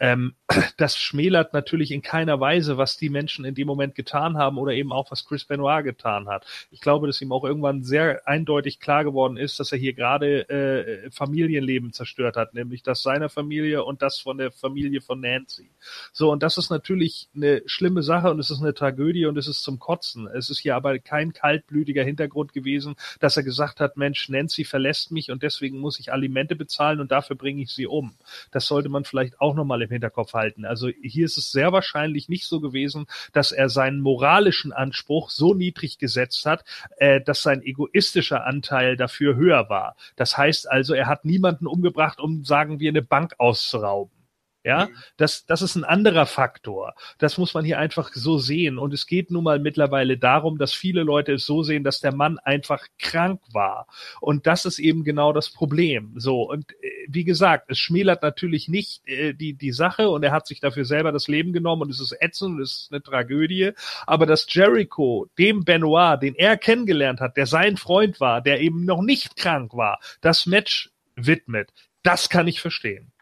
Ähm, 0.00 0.34
das 0.76 0.96
schmälert 0.96 1.52
natürlich 1.52 1.90
in 1.90 2.02
keiner 2.02 2.40
Weise, 2.40 2.78
was 2.78 2.96
die 2.96 3.08
Menschen 3.08 3.44
in 3.44 3.54
dem 3.54 3.66
Moment 3.66 3.94
getan 3.94 4.36
haben 4.36 4.58
oder 4.58 4.72
eben 4.72 4.92
auch, 4.92 5.10
was 5.10 5.24
Chris 5.24 5.44
Benoit 5.44 5.84
getan 5.84 6.28
hat. 6.28 6.46
Ich 6.70 6.80
glaube, 6.80 7.06
dass 7.06 7.20
ihm 7.20 7.32
auch 7.32 7.44
irgendwann 7.44 7.82
sehr 7.82 8.26
eindeutig 8.26 8.80
klar 8.80 9.04
geworden 9.04 9.36
ist, 9.36 9.60
dass 9.60 9.72
er 9.72 9.78
hier 9.78 9.92
gerade 9.92 10.48
äh, 10.48 11.10
Familienleben 11.10 11.92
zerstört 11.92 12.36
hat, 12.36 12.54
nämlich 12.54 12.82
das 12.82 13.02
seiner 13.02 13.28
Familie 13.28 13.84
und 13.84 14.02
das 14.02 14.18
von 14.20 14.38
der 14.38 14.52
Familie 14.52 15.00
von 15.00 15.20
Nancy. 15.20 15.70
So, 16.12 16.30
und 16.30 16.42
das 16.42 16.58
ist 16.58 16.70
natürlich 16.70 17.28
eine 17.34 17.62
schlimme 17.66 18.02
Sache 18.02 18.30
und 18.30 18.38
es 18.38 18.50
ist 18.50 18.60
eine 18.60 18.74
Tragödie 18.74 19.26
und 19.26 19.36
es 19.36 19.48
ist 19.48 19.62
zum 19.62 19.78
Kotzen. 19.78 20.26
Es 20.28 20.50
ist 20.50 20.58
hier 20.60 20.76
aber 20.76 20.98
kein 20.98 21.32
kaltblütiger 21.32 22.04
Hintergrund 22.04 22.52
gewesen, 22.52 22.94
dass 23.20 23.36
er 23.36 23.42
gesagt 23.42 23.80
hat, 23.80 23.96
Mensch, 23.96 24.28
Nancy 24.28 24.64
verlässt 24.64 25.10
mich 25.10 25.30
und 25.30 25.42
deswegen 25.42 25.78
muss 25.78 25.98
ich 25.98 26.12
Alimente 26.12 26.56
bezahlen 26.56 27.00
und 27.00 27.10
dafür 27.10 27.36
bringe 27.36 27.62
ich 27.62 27.72
sie 27.72 27.86
um. 27.86 28.14
Das 28.50 28.66
sollte 28.66 28.88
man 28.88 29.04
vielleicht 29.04 29.40
auch 29.40 29.54
nochmal 29.54 29.87
im 29.88 29.92
Hinterkopf 29.92 30.34
halten. 30.34 30.64
Also 30.64 30.88
hier 31.02 31.24
ist 31.24 31.38
es 31.38 31.50
sehr 31.50 31.72
wahrscheinlich 31.72 32.28
nicht 32.28 32.46
so 32.46 32.60
gewesen, 32.60 33.06
dass 33.32 33.52
er 33.52 33.68
seinen 33.68 34.00
moralischen 34.00 34.72
Anspruch 34.72 35.30
so 35.30 35.54
niedrig 35.54 35.98
gesetzt 35.98 36.46
hat, 36.46 36.64
äh, 36.98 37.20
dass 37.20 37.42
sein 37.42 37.62
egoistischer 37.62 38.44
Anteil 38.44 38.96
dafür 38.96 39.36
höher 39.36 39.68
war. 39.68 39.96
Das 40.16 40.36
heißt 40.36 40.70
also, 40.70 40.94
er 40.94 41.06
hat 41.06 41.24
niemanden 41.24 41.66
umgebracht, 41.66 42.20
um, 42.20 42.44
sagen 42.44 42.80
wir, 42.80 42.90
eine 42.90 43.02
Bank 43.02 43.34
auszurauben. 43.38 44.17
Ja, 44.64 44.88
das, 45.16 45.46
das 45.46 45.62
ist 45.62 45.76
ein 45.76 45.84
anderer 45.84 46.26
Faktor. 46.26 46.94
Das 47.18 47.38
muss 47.38 47.54
man 47.54 47.64
hier 47.64 47.78
einfach 47.78 48.10
so 48.12 48.38
sehen. 48.38 48.76
Und 48.76 48.92
es 48.92 49.06
geht 49.06 49.30
nun 49.30 49.44
mal 49.44 49.60
mittlerweile 49.60 50.18
darum, 50.18 50.58
dass 50.58 50.74
viele 50.74 51.04
Leute 51.04 51.34
es 51.34 51.46
so 51.46 51.62
sehen, 51.62 51.84
dass 51.84 52.00
der 52.00 52.12
Mann 52.12 52.38
einfach 52.38 52.86
krank 52.98 53.40
war. 53.52 53.86
Und 54.20 54.46
das 54.48 54.64
ist 54.64 54.80
eben 54.80 55.04
genau 55.04 55.32
das 55.32 55.50
Problem. 55.50 56.14
So. 56.16 56.42
Und 56.42 56.72
äh, 56.82 57.06
wie 57.08 57.24
gesagt, 57.24 57.70
es 57.70 57.78
schmälert 57.78 58.22
natürlich 58.22 58.68
nicht 58.68 59.06
äh, 59.06 59.32
die, 59.32 59.54
die 59.54 59.72
Sache 59.72 60.10
und 60.10 60.24
er 60.24 60.32
hat 60.32 60.48
sich 60.48 60.58
dafür 60.58 60.84
selber 60.84 61.12
das 61.12 61.28
Leben 61.28 61.52
genommen 61.52 61.82
und 61.82 61.90
es 61.90 62.00
ist 62.00 62.16
ätzend 62.20 62.56
und 62.56 62.60
es 62.60 62.72
ist 62.72 62.88
eine 62.92 63.02
Tragödie. 63.02 63.70
Aber 64.06 64.26
dass 64.26 64.52
Jericho 64.52 65.28
dem 65.38 65.64
Benoit, 65.64 66.20
den 66.20 66.34
er 66.34 66.56
kennengelernt 66.56 67.20
hat, 67.20 67.36
der 67.36 67.46
sein 67.46 67.76
Freund 67.76 68.18
war, 68.20 68.42
der 68.42 68.60
eben 68.60 68.84
noch 68.84 69.02
nicht 69.02 69.36
krank 69.36 69.74
war, 69.74 70.00
das 70.20 70.46
Match 70.46 70.90
widmet, 71.14 71.72
das 72.02 72.28
kann 72.28 72.48
ich 72.48 72.60
verstehen. 72.60 73.12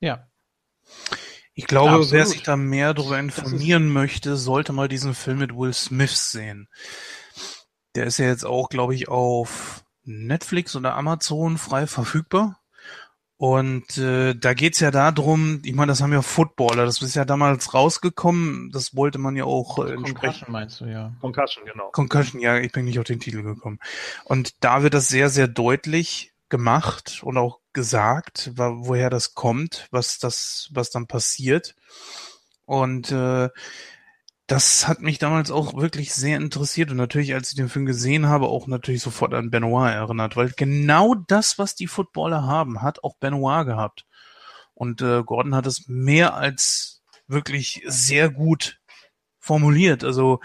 Ja. 0.00 0.28
Ich 1.54 1.66
glaube, 1.66 1.90
Absolut. 1.90 2.12
wer 2.12 2.26
sich 2.26 2.42
da 2.42 2.56
mehr 2.56 2.94
darüber 2.94 3.18
informieren 3.18 3.92
möchte, 3.92 4.36
sollte 4.36 4.72
mal 4.72 4.88
diesen 4.88 5.14
Film 5.14 5.38
mit 5.38 5.54
Will 5.54 5.74
Smith 5.74 6.30
sehen. 6.30 6.68
Der 7.94 8.06
ist 8.06 8.18
ja 8.18 8.26
jetzt 8.26 8.46
auch, 8.46 8.70
glaube 8.70 8.94
ich, 8.94 9.08
auf 9.08 9.84
Netflix 10.04 10.74
oder 10.76 10.94
Amazon 10.94 11.58
frei 11.58 11.86
verfügbar. 11.86 12.58
Und 13.36 13.98
äh, 13.98 14.34
da 14.34 14.54
geht's 14.54 14.78
ja 14.78 14.92
darum, 14.92 15.60
ich 15.64 15.74
meine, 15.74 15.90
das 15.90 16.00
haben 16.00 16.12
ja 16.12 16.22
Footballer, 16.22 16.84
das 16.86 17.02
ist 17.02 17.16
ja 17.16 17.24
damals 17.24 17.74
rausgekommen, 17.74 18.70
das 18.70 18.94
wollte 18.94 19.18
man 19.18 19.34
ja 19.34 19.42
auch 19.42 19.78
äh, 19.78 19.94
entsprechend 19.94 20.20
Concussion 20.20 20.52
meinst 20.52 20.80
du, 20.80 20.84
ja. 20.84 21.12
Concussion, 21.20 21.64
genau. 21.64 21.90
Concussion, 21.90 22.40
ja, 22.40 22.58
ich 22.58 22.70
bin 22.70 22.84
nicht 22.84 23.00
auf 23.00 23.04
den 23.04 23.18
Titel 23.18 23.42
gekommen. 23.42 23.80
Und 24.22 24.62
da 24.62 24.84
wird 24.84 24.94
das 24.94 25.08
sehr, 25.08 25.28
sehr 25.28 25.48
deutlich 25.48 26.32
gemacht 26.50 27.20
und 27.24 27.36
auch 27.36 27.58
gesagt, 27.72 28.52
woher 28.56 29.10
das 29.10 29.34
kommt, 29.34 29.88
was 29.90 30.18
das, 30.18 30.68
was 30.72 30.90
dann 30.90 31.06
passiert. 31.06 31.74
Und 32.64 33.12
äh, 33.12 33.48
das 34.46 34.86
hat 34.88 35.00
mich 35.00 35.18
damals 35.18 35.50
auch 35.50 35.74
wirklich 35.76 36.12
sehr 36.12 36.36
interessiert 36.36 36.90
und 36.90 36.96
natürlich, 36.96 37.34
als 37.34 37.50
ich 37.50 37.56
den 37.56 37.68
Film 37.68 37.86
gesehen 37.86 38.26
habe, 38.26 38.48
auch 38.48 38.66
natürlich 38.66 39.02
sofort 39.02 39.34
an 39.34 39.50
Benoit 39.50 39.92
erinnert, 39.92 40.36
weil 40.36 40.50
genau 40.50 41.14
das, 41.14 41.58
was 41.58 41.74
die 41.74 41.86
Footballer 41.86 42.42
haben, 42.42 42.82
hat 42.82 43.02
auch 43.04 43.16
Benoit 43.16 43.64
gehabt. 43.64 44.04
Und 44.74 45.00
äh, 45.00 45.22
Gordon 45.22 45.54
hat 45.54 45.66
es 45.66 45.88
mehr 45.88 46.34
als 46.34 47.02
wirklich 47.26 47.82
sehr 47.86 48.30
gut 48.30 48.80
formuliert. 49.38 50.04
Also 50.04 50.40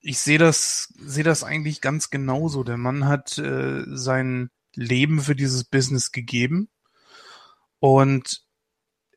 ich 0.00 0.18
sehe 0.18 0.38
das, 0.38 0.92
sehe 0.98 1.24
das 1.24 1.44
eigentlich 1.44 1.80
ganz 1.80 2.10
genauso. 2.10 2.64
Der 2.64 2.76
Mann 2.76 3.06
hat 3.06 3.38
äh, 3.38 3.84
sein 3.86 4.50
Leben 4.74 5.20
für 5.20 5.36
dieses 5.36 5.64
Business 5.64 6.12
gegeben. 6.12 6.68
Und 7.78 8.42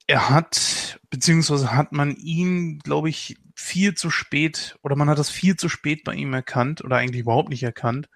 er 0.08 0.30
hat, 0.30 1.00
beziehungsweise 1.10 1.74
hat 1.74 1.92
man 1.92 2.16
ihn, 2.16 2.80
glaube 2.80 3.10
ich, 3.10 3.38
viel 3.56 3.96
zu 3.96 4.10
spät, 4.10 4.78
oder 4.84 4.96
man 4.96 5.10
hat 5.10 5.18
das 5.18 5.30
viel 5.30 5.56
zu 5.56 5.70
spät 5.70 6.04
bei 6.04 6.14
ihm 6.14 6.34
erkannt, 6.34 6.84
oder 6.84 6.98
eigentlich 6.98 7.22
überhaupt 7.22 7.50
nicht 7.50 7.64
erkannt. 7.64 8.10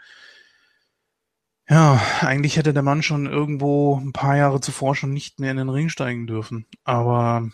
Ja, 1.67 2.01
eigentlich 2.21 2.57
hätte 2.57 2.73
der 2.73 2.83
Mann 2.83 3.03
schon 3.03 3.27
irgendwo 3.27 3.99
ein 3.99 4.11
paar 4.11 4.35
Jahre 4.35 4.59
zuvor 4.59 4.95
schon 4.95 5.13
nicht 5.13 5.39
mehr 5.39 5.51
in 5.51 5.57
den 5.57 5.69
Ring 5.69 5.89
steigen 5.89 6.25
dürfen. 6.25 6.65
Aber 6.83 7.49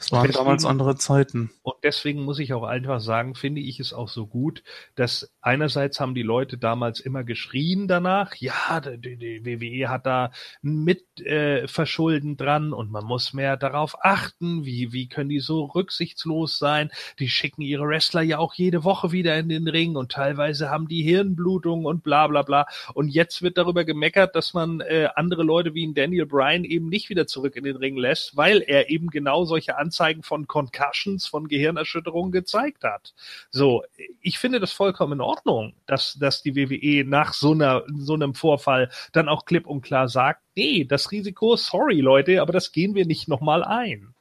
es 0.00 0.12
waren 0.12 0.22
Deswegen- 0.26 0.44
damals 0.44 0.64
andere 0.64 0.96
Zeiten. 0.96 1.50
Und 1.62 1.76
deswegen 1.82 2.22
muss 2.24 2.38
ich 2.38 2.52
auch 2.52 2.62
einfach 2.64 3.00
sagen, 3.00 3.34
finde 3.34 3.60
ich 3.60 3.80
es 3.80 3.92
auch 3.92 4.08
so 4.08 4.26
gut, 4.26 4.62
dass 4.94 5.30
einerseits 5.40 6.00
haben 6.00 6.14
die 6.14 6.22
Leute 6.22 6.58
damals 6.58 7.00
immer 7.00 7.24
geschrien 7.24 7.88
danach, 7.88 8.34
ja, 8.36 8.80
die, 8.80 9.16
die 9.16 9.44
WWE 9.44 9.88
hat 9.88 10.06
da 10.06 10.30
mit 10.62 11.20
äh, 11.20 11.66
Verschulden 11.68 12.36
dran 12.36 12.72
und 12.72 12.90
man 12.90 13.04
muss 13.04 13.32
mehr 13.32 13.56
darauf 13.56 13.96
achten, 14.04 14.64
wie, 14.64 14.92
wie 14.92 15.08
können 15.08 15.28
die 15.30 15.40
so 15.40 15.64
rücksichtslos 15.64 16.58
sein? 16.58 16.90
Die 17.18 17.28
schicken 17.28 17.62
ihre 17.62 17.86
Wrestler 17.86 18.22
ja 18.22 18.38
auch 18.38 18.54
jede 18.54 18.84
Woche 18.84 19.12
wieder 19.12 19.36
in 19.38 19.48
den 19.48 19.68
Ring 19.68 19.96
und 19.96 20.12
teilweise 20.12 20.70
haben 20.70 20.88
die 20.88 21.02
Hirnblutung 21.02 21.84
und 21.84 22.02
bla 22.02 22.26
bla 22.26 22.42
bla. 22.42 22.66
Und 22.94 23.08
jetzt 23.08 23.42
wird 23.42 23.58
darüber 23.58 23.84
gemeckert, 23.84 24.34
dass 24.36 24.54
man 24.54 24.80
äh, 24.80 25.08
andere 25.16 25.42
Leute 25.42 25.74
wie 25.74 25.86
ein 25.86 25.94
Daniel 25.94 26.26
Bryan 26.26 26.64
eben 26.64 26.88
nicht 26.88 27.08
wieder 27.08 27.26
zurück 27.26 27.56
in 27.56 27.64
den 27.64 27.76
Ring 27.76 27.96
lässt, 27.96 28.36
weil 28.36 28.60
er 28.60 28.90
eben 28.90 29.08
genau 29.08 29.44
solche 29.44 29.78
Anzeigen 29.88 30.22
von 30.22 30.46
Concussions, 30.46 31.26
von 31.26 31.48
Gehirnerschütterungen 31.48 32.30
gezeigt 32.30 32.84
hat. 32.84 33.14
So, 33.50 33.82
ich 34.20 34.38
finde 34.38 34.60
das 34.60 34.72
vollkommen 34.72 35.14
in 35.14 35.20
Ordnung, 35.22 35.74
dass, 35.86 36.14
dass 36.14 36.42
die 36.42 36.54
WWE 36.54 37.08
nach 37.08 37.32
so 37.32 37.52
einer, 37.52 37.84
so 37.96 38.12
einem 38.12 38.34
Vorfall 38.34 38.90
dann 39.12 39.28
auch 39.30 39.46
klipp 39.46 39.66
und 39.66 39.80
klar 39.80 40.08
sagt, 40.08 40.42
nee, 40.56 40.84
das 40.84 41.10
Risiko, 41.10 41.56
sorry 41.56 42.00
Leute, 42.00 42.42
aber 42.42 42.52
das 42.52 42.72
gehen 42.72 42.94
wir 42.94 43.06
nicht 43.06 43.28
nochmal 43.28 43.64
ein. 43.64 44.14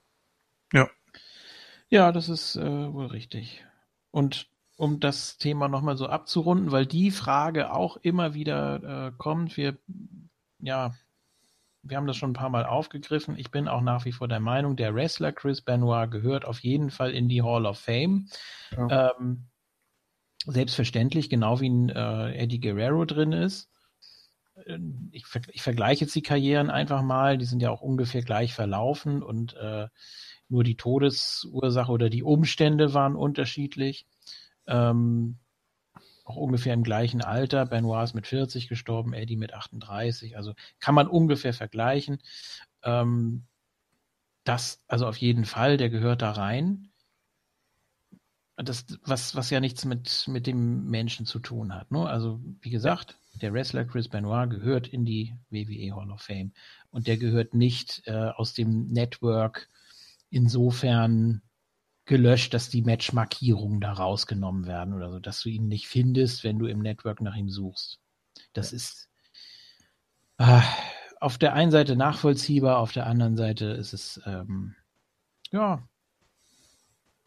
Ja, 1.90 2.12
das 2.14 2.30
ist 2.30 2.56
äh, 2.56 2.94
wohl 2.94 3.08
richtig. 3.08 3.66
Und 4.12 4.48
um 4.78 5.02
das 5.02 5.38
Thema 5.38 5.68
nochmal 5.68 5.98
so 5.98 6.08
abzurunden, 6.08 6.72
weil 6.72 6.86
die 6.86 7.12
Frage 7.12 7.74
auch 7.74 7.98
immer 7.98 8.34
wieder 8.34 9.08
äh, 9.08 9.12
kommt, 9.18 9.58
wir, 9.58 9.78
ja, 10.60 10.94
wir 11.90 11.98
haben 11.98 12.08
das 12.08 12.18
schon 12.18 12.32
ein 12.32 12.34
paar 12.34 12.50
Mal 12.50 12.66
aufgegriffen. 12.66 13.38
Ich 13.38 13.52
bin 13.52 13.68
auch 13.68 13.82
nach 13.82 14.06
wie 14.06 14.12
vor 14.12 14.28
der 14.28 14.40
Meinung, 14.40 14.76
der 14.76 14.94
Wrestler 14.94 15.32
Chris 15.32 15.62
Benoit 15.62 16.10
gehört 16.10 16.46
auf 16.46 16.60
jeden 16.60 16.90
Fall 16.90 17.12
in 17.12 17.30
die 17.30 17.42
Hall 17.42 17.66
of 17.66 17.80
Fame. 17.80 18.28
Ähm, 18.90 19.48
selbstverständlich, 20.46 21.30
genau 21.30 21.60
wie 21.60 21.70
ein 21.70 21.90
äh, 21.90 22.34
Eddie 22.34 22.60
Guerrero 22.60 23.06
drin 23.06 23.32
ist. 23.32 23.70
Ich, 25.12 25.26
ich 25.52 25.62
vergleiche 25.62 26.06
jetzt 26.06 26.16
die 26.16 26.24
Karrieren 26.24 26.72
einfach 26.72 27.04
mal, 27.04 27.38
die 27.38 27.46
sind 27.46 27.62
ja 27.62 27.70
auch 27.70 27.82
ungefähr 27.82 28.24
gleich 28.24 28.56
verlaufen 28.56 29.22
und 29.22 29.54
äh, 29.56 29.88
nur 30.50 30.64
die 30.64 30.76
Todesursache 30.76 31.92
oder 31.92 32.10
die 32.10 32.24
Umstände 32.24 32.94
waren 32.94 33.16
unterschiedlich. 33.16 34.08
Ähm, 34.66 35.38
auch 36.28 36.36
ungefähr 36.36 36.74
im 36.74 36.84
gleichen 36.84 37.22
Alter. 37.22 37.66
Benoit 37.66 38.04
ist 38.04 38.14
mit 38.14 38.28
40 38.28 38.68
gestorben, 38.68 39.14
Eddie 39.14 39.38
mit 39.38 39.54
38. 39.54 40.36
Also 40.36 40.54
kann 40.80 40.94
man 40.94 41.08
ungefähr 41.08 41.54
vergleichen. 41.54 42.20
Ähm, 42.84 43.46
das, 44.44 44.84
also 44.88 45.08
auf 45.08 45.18
jeden 45.18 45.46
Fall, 45.46 45.78
der 45.78 45.90
gehört 45.90 46.22
da 46.22 46.32
rein. 46.32 46.90
Das, 48.58 48.86
was, 49.04 49.36
was 49.36 49.50
ja 49.52 49.60
nichts 49.60 49.86
mit, 49.86 50.28
mit 50.28 50.48
dem 50.48 50.90
Menschen 50.90 51.26
zu 51.26 51.40
tun 51.40 51.74
hat. 51.74 51.92
Ne? 51.92 52.06
Also, 52.06 52.42
wie 52.62 52.72
gesagt, 52.72 53.18
der 53.42 53.54
Wrestler 53.54 53.86
Chris 53.86 54.10
Benoit 54.10 54.50
gehört 54.50 54.88
in 54.88 55.06
die 55.06 55.34
WWE 55.50 55.96
Hall 55.96 56.12
of 56.12 56.22
Fame. 56.22 56.52
Und 56.90 57.08
der 57.08 57.18
gehört 57.18 57.54
nicht 57.54 58.02
äh, 58.06 58.12
aus 58.12 58.54
dem 58.54 58.88
Network 58.90 59.70
insofern 60.30 61.42
gelöscht, 62.08 62.54
dass 62.54 62.70
die 62.70 62.82
Matchmarkierungen 62.82 63.80
da 63.80 63.94
rausgenommen 63.94 64.66
werden 64.66 64.94
oder 64.94 65.12
so, 65.12 65.20
dass 65.20 65.42
du 65.42 65.50
ihn 65.50 65.68
nicht 65.68 65.88
findest, 65.88 66.44
wenn 66.44 66.58
du 66.58 66.66
im 66.66 66.80
Network 66.80 67.22
nach 67.22 67.36
ihm 67.36 67.50
suchst. 67.50 68.00
Das 68.54 68.74
ist 68.74 69.10
ah, 70.38 70.64
auf 71.20 71.38
der 71.38 71.54
einen 71.54 71.72
Seite 71.72 71.96
nachvollziehbar, 71.96 72.80
auf 72.80 72.92
der 72.94 73.06
anderen 73.06 73.36
Seite 73.36 73.66
ist 73.66 73.94
es 73.94 74.22
ähm, 74.26 74.76
ja 75.52 75.88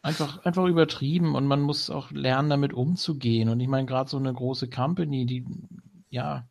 einfach 0.01 0.43
einfach 0.45 0.65
übertrieben 0.65 1.35
und 1.35 1.45
man 1.45 1.61
muss 1.61 1.89
auch 1.89 2.11
lernen, 2.11 2.49
damit 2.49 2.73
umzugehen. 2.73 3.49
Und 3.49 3.59
ich 3.59 3.67
meine 3.67 3.85
gerade 3.85 4.09
so 4.09 4.17
eine 4.17 4.33
große 4.33 4.69
Company, 4.69 5.25
die 5.25 5.45
ja 6.09 6.47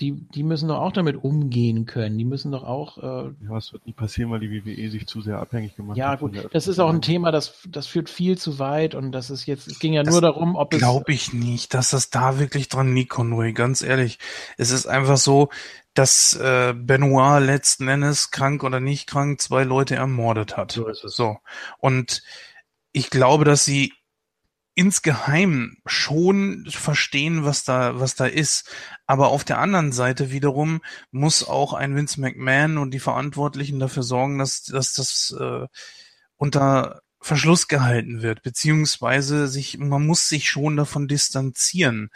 die, 0.00 0.12
die 0.12 0.44
müssen 0.44 0.68
doch 0.68 0.78
auch 0.78 0.92
damit 0.92 1.16
umgehen 1.16 1.84
können. 1.84 2.18
Die 2.18 2.24
müssen 2.24 2.52
doch 2.52 2.62
auch 2.62 2.98
äh, 2.98 3.32
Ja, 3.48 3.56
es 3.56 3.72
wird 3.72 3.84
nie 3.84 3.92
passieren, 3.92 4.30
weil 4.30 4.38
die 4.38 4.50
WWE 4.50 4.90
sich 4.90 5.06
zu 5.08 5.20
sehr 5.20 5.38
abhängig 5.40 5.74
gemacht 5.74 5.96
ja, 5.96 6.10
hat. 6.10 6.20
von 6.20 6.32
gut, 6.32 6.48
das 6.52 6.68
ist 6.68 6.78
auch 6.78 6.90
ein 6.90 7.02
Thema, 7.02 7.32
das, 7.32 7.62
das 7.68 7.88
führt 7.88 8.08
viel 8.08 8.38
zu 8.38 8.60
weit 8.60 8.94
und 8.94 9.10
das 9.10 9.30
ist 9.30 9.46
jetzt, 9.46 9.66
es 9.66 9.80
ging 9.80 9.92
ja 9.92 10.04
Das 10.04 10.12
nur 10.12 10.20
darum, 10.20 10.54
ob 10.54 10.72
es. 10.72 10.78
Glaube 10.78 11.12
ich 11.12 11.32
nicht, 11.32 11.74
dass 11.74 11.90
das 11.90 12.10
da 12.10 12.38
wirklich 12.38 12.68
dran 12.68 12.94
liegt, 12.94 13.10
Conway, 13.10 13.52
ganz 13.52 13.82
ehrlich. 13.82 14.18
Es 14.56 14.70
ist 14.70 14.86
einfach 14.86 15.16
so, 15.16 15.48
dass 15.94 16.34
äh, 16.34 16.74
Benoit 16.76 17.42
letzten 17.42 17.88
Endes, 17.88 18.30
krank 18.30 18.62
oder 18.62 18.78
nicht 18.78 19.08
krank, 19.08 19.40
zwei 19.40 19.64
Leute 19.64 19.96
ermordet 19.96 20.56
hat. 20.56 20.70
So 20.70 20.86
ist 20.86 21.02
es. 21.02 21.16
So. 21.16 21.38
Und 21.78 22.22
ich 22.92 23.10
glaube, 23.10 23.44
dass 23.44 23.64
sie 23.64 23.92
insgeheim 24.78 25.76
schon 25.86 26.64
verstehen, 26.70 27.44
was 27.44 27.64
da, 27.64 27.98
was 27.98 28.14
da 28.14 28.26
ist. 28.26 28.70
Aber 29.06 29.30
auf 29.30 29.42
der 29.42 29.58
anderen 29.58 29.90
Seite 29.90 30.30
wiederum 30.30 30.82
muss 31.10 31.42
auch 31.42 31.72
ein 31.72 31.96
Vince 31.96 32.20
McMahon 32.20 32.78
und 32.78 32.92
die 32.92 33.00
Verantwortlichen 33.00 33.80
dafür 33.80 34.04
sorgen, 34.04 34.38
dass, 34.38 34.62
dass 34.62 34.92
das 34.92 35.34
äh, 35.36 35.66
unter 36.36 37.00
Verschluss 37.20 37.66
gehalten 37.66 38.22
wird, 38.22 38.42
beziehungsweise 38.42 39.48
sich, 39.48 39.78
man 39.78 40.06
muss 40.06 40.28
sich 40.28 40.48
schon 40.48 40.76
davon 40.76 41.08
distanzieren. 41.08 42.10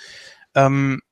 Ähm, 0.54 1.02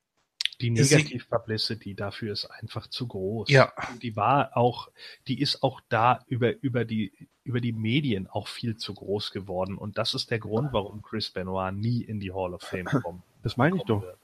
Die 0.60 0.70
Negativ-Publicity 0.70 1.94
dafür 1.94 2.32
ist 2.32 2.44
einfach 2.47 2.86
zu 2.86 3.06
groß. 3.06 3.48
ja, 3.48 3.72
Und 3.90 4.02
die 4.02 4.14
war 4.16 4.56
auch, 4.56 4.90
die 5.26 5.40
ist 5.40 5.62
auch 5.62 5.80
da 5.89 6.22
über, 6.26 6.62
über 6.62 6.84
die, 6.84 7.12
über 7.44 7.60
die 7.60 7.72
Medien 7.72 8.26
auch 8.26 8.48
viel 8.48 8.76
zu 8.76 8.94
groß 8.94 9.32
geworden. 9.32 9.78
Und 9.78 9.98
das 9.98 10.14
ist 10.14 10.30
der 10.30 10.39
Grund, 10.39 10.72
warum 10.72 11.02
Chris 11.02 11.30
Benoit 11.30 11.74
nie 11.74 12.02
in 12.02 12.20
die 12.20 12.32
Hall 12.32 12.55
of 12.55 12.62
Fame 12.62 12.84
kommt. 13.02 13.22
Das 13.42 13.56
meine 13.56 13.76
ich 13.76 13.82
doch. 13.84 14.02
wird. 14.02 14.18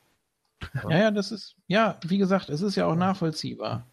Ja, 0.88 0.98
ja, 0.98 1.10
das 1.10 1.32
ist, 1.32 1.54
ja, 1.66 1.98
wie 2.04 2.18
gesagt, 2.18 2.48
es 2.48 2.62
ist 2.62 2.76
ja 2.76 2.86
auch 2.86 2.96
nachvollziehbar. 2.96 3.86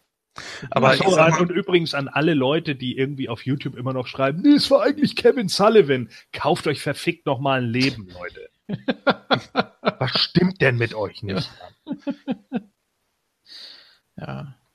aber 0.71 0.95
so, 0.95 1.03
mal, 1.11 1.39
und 1.39 1.51
übrigens 1.51 1.93
an 1.93 2.07
alle 2.07 2.33
Leute, 2.33 2.75
die 2.75 2.97
irgendwie 2.97 3.29
auf 3.29 3.45
YouTube 3.45 3.75
immer 3.75 3.93
noch 3.93 4.07
schreiben, 4.07 4.41
nee, 4.41 4.55
es 4.55 4.71
war 4.71 4.81
eigentlich 4.81 5.15
Kevin 5.15 5.49
Sullivan. 5.49 6.09
Kauft 6.31 6.67
euch 6.67 6.81
verfickt 6.81 7.25
noch 7.25 7.39
mal 7.39 7.61
ein 7.61 7.67
Leben, 7.69 8.07
Leute. 8.09 8.49
Was 9.99 10.11
stimmt 10.19 10.61
denn 10.61 10.77
mit 10.77 10.93
euch 10.95 11.21
nicht? 11.23 11.51
Ja. 11.59 11.67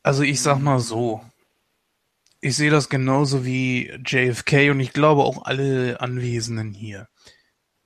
Also 0.02 0.22
ich 0.22 0.40
sag 0.40 0.58
mal 0.58 0.80
so. 0.80 1.24
Ich 2.40 2.56
sehe 2.56 2.70
das 2.70 2.88
genauso 2.88 3.44
wie 3.44 3.90
JFK 4.06 4.70
und 4.70 4.80
ich 4.80 4.92
glaube 4.92 5.22
auch 5.24 5.44
alle 5.44 6.00
Anwesenden 6.00 6.72
hier. 6.72 7.08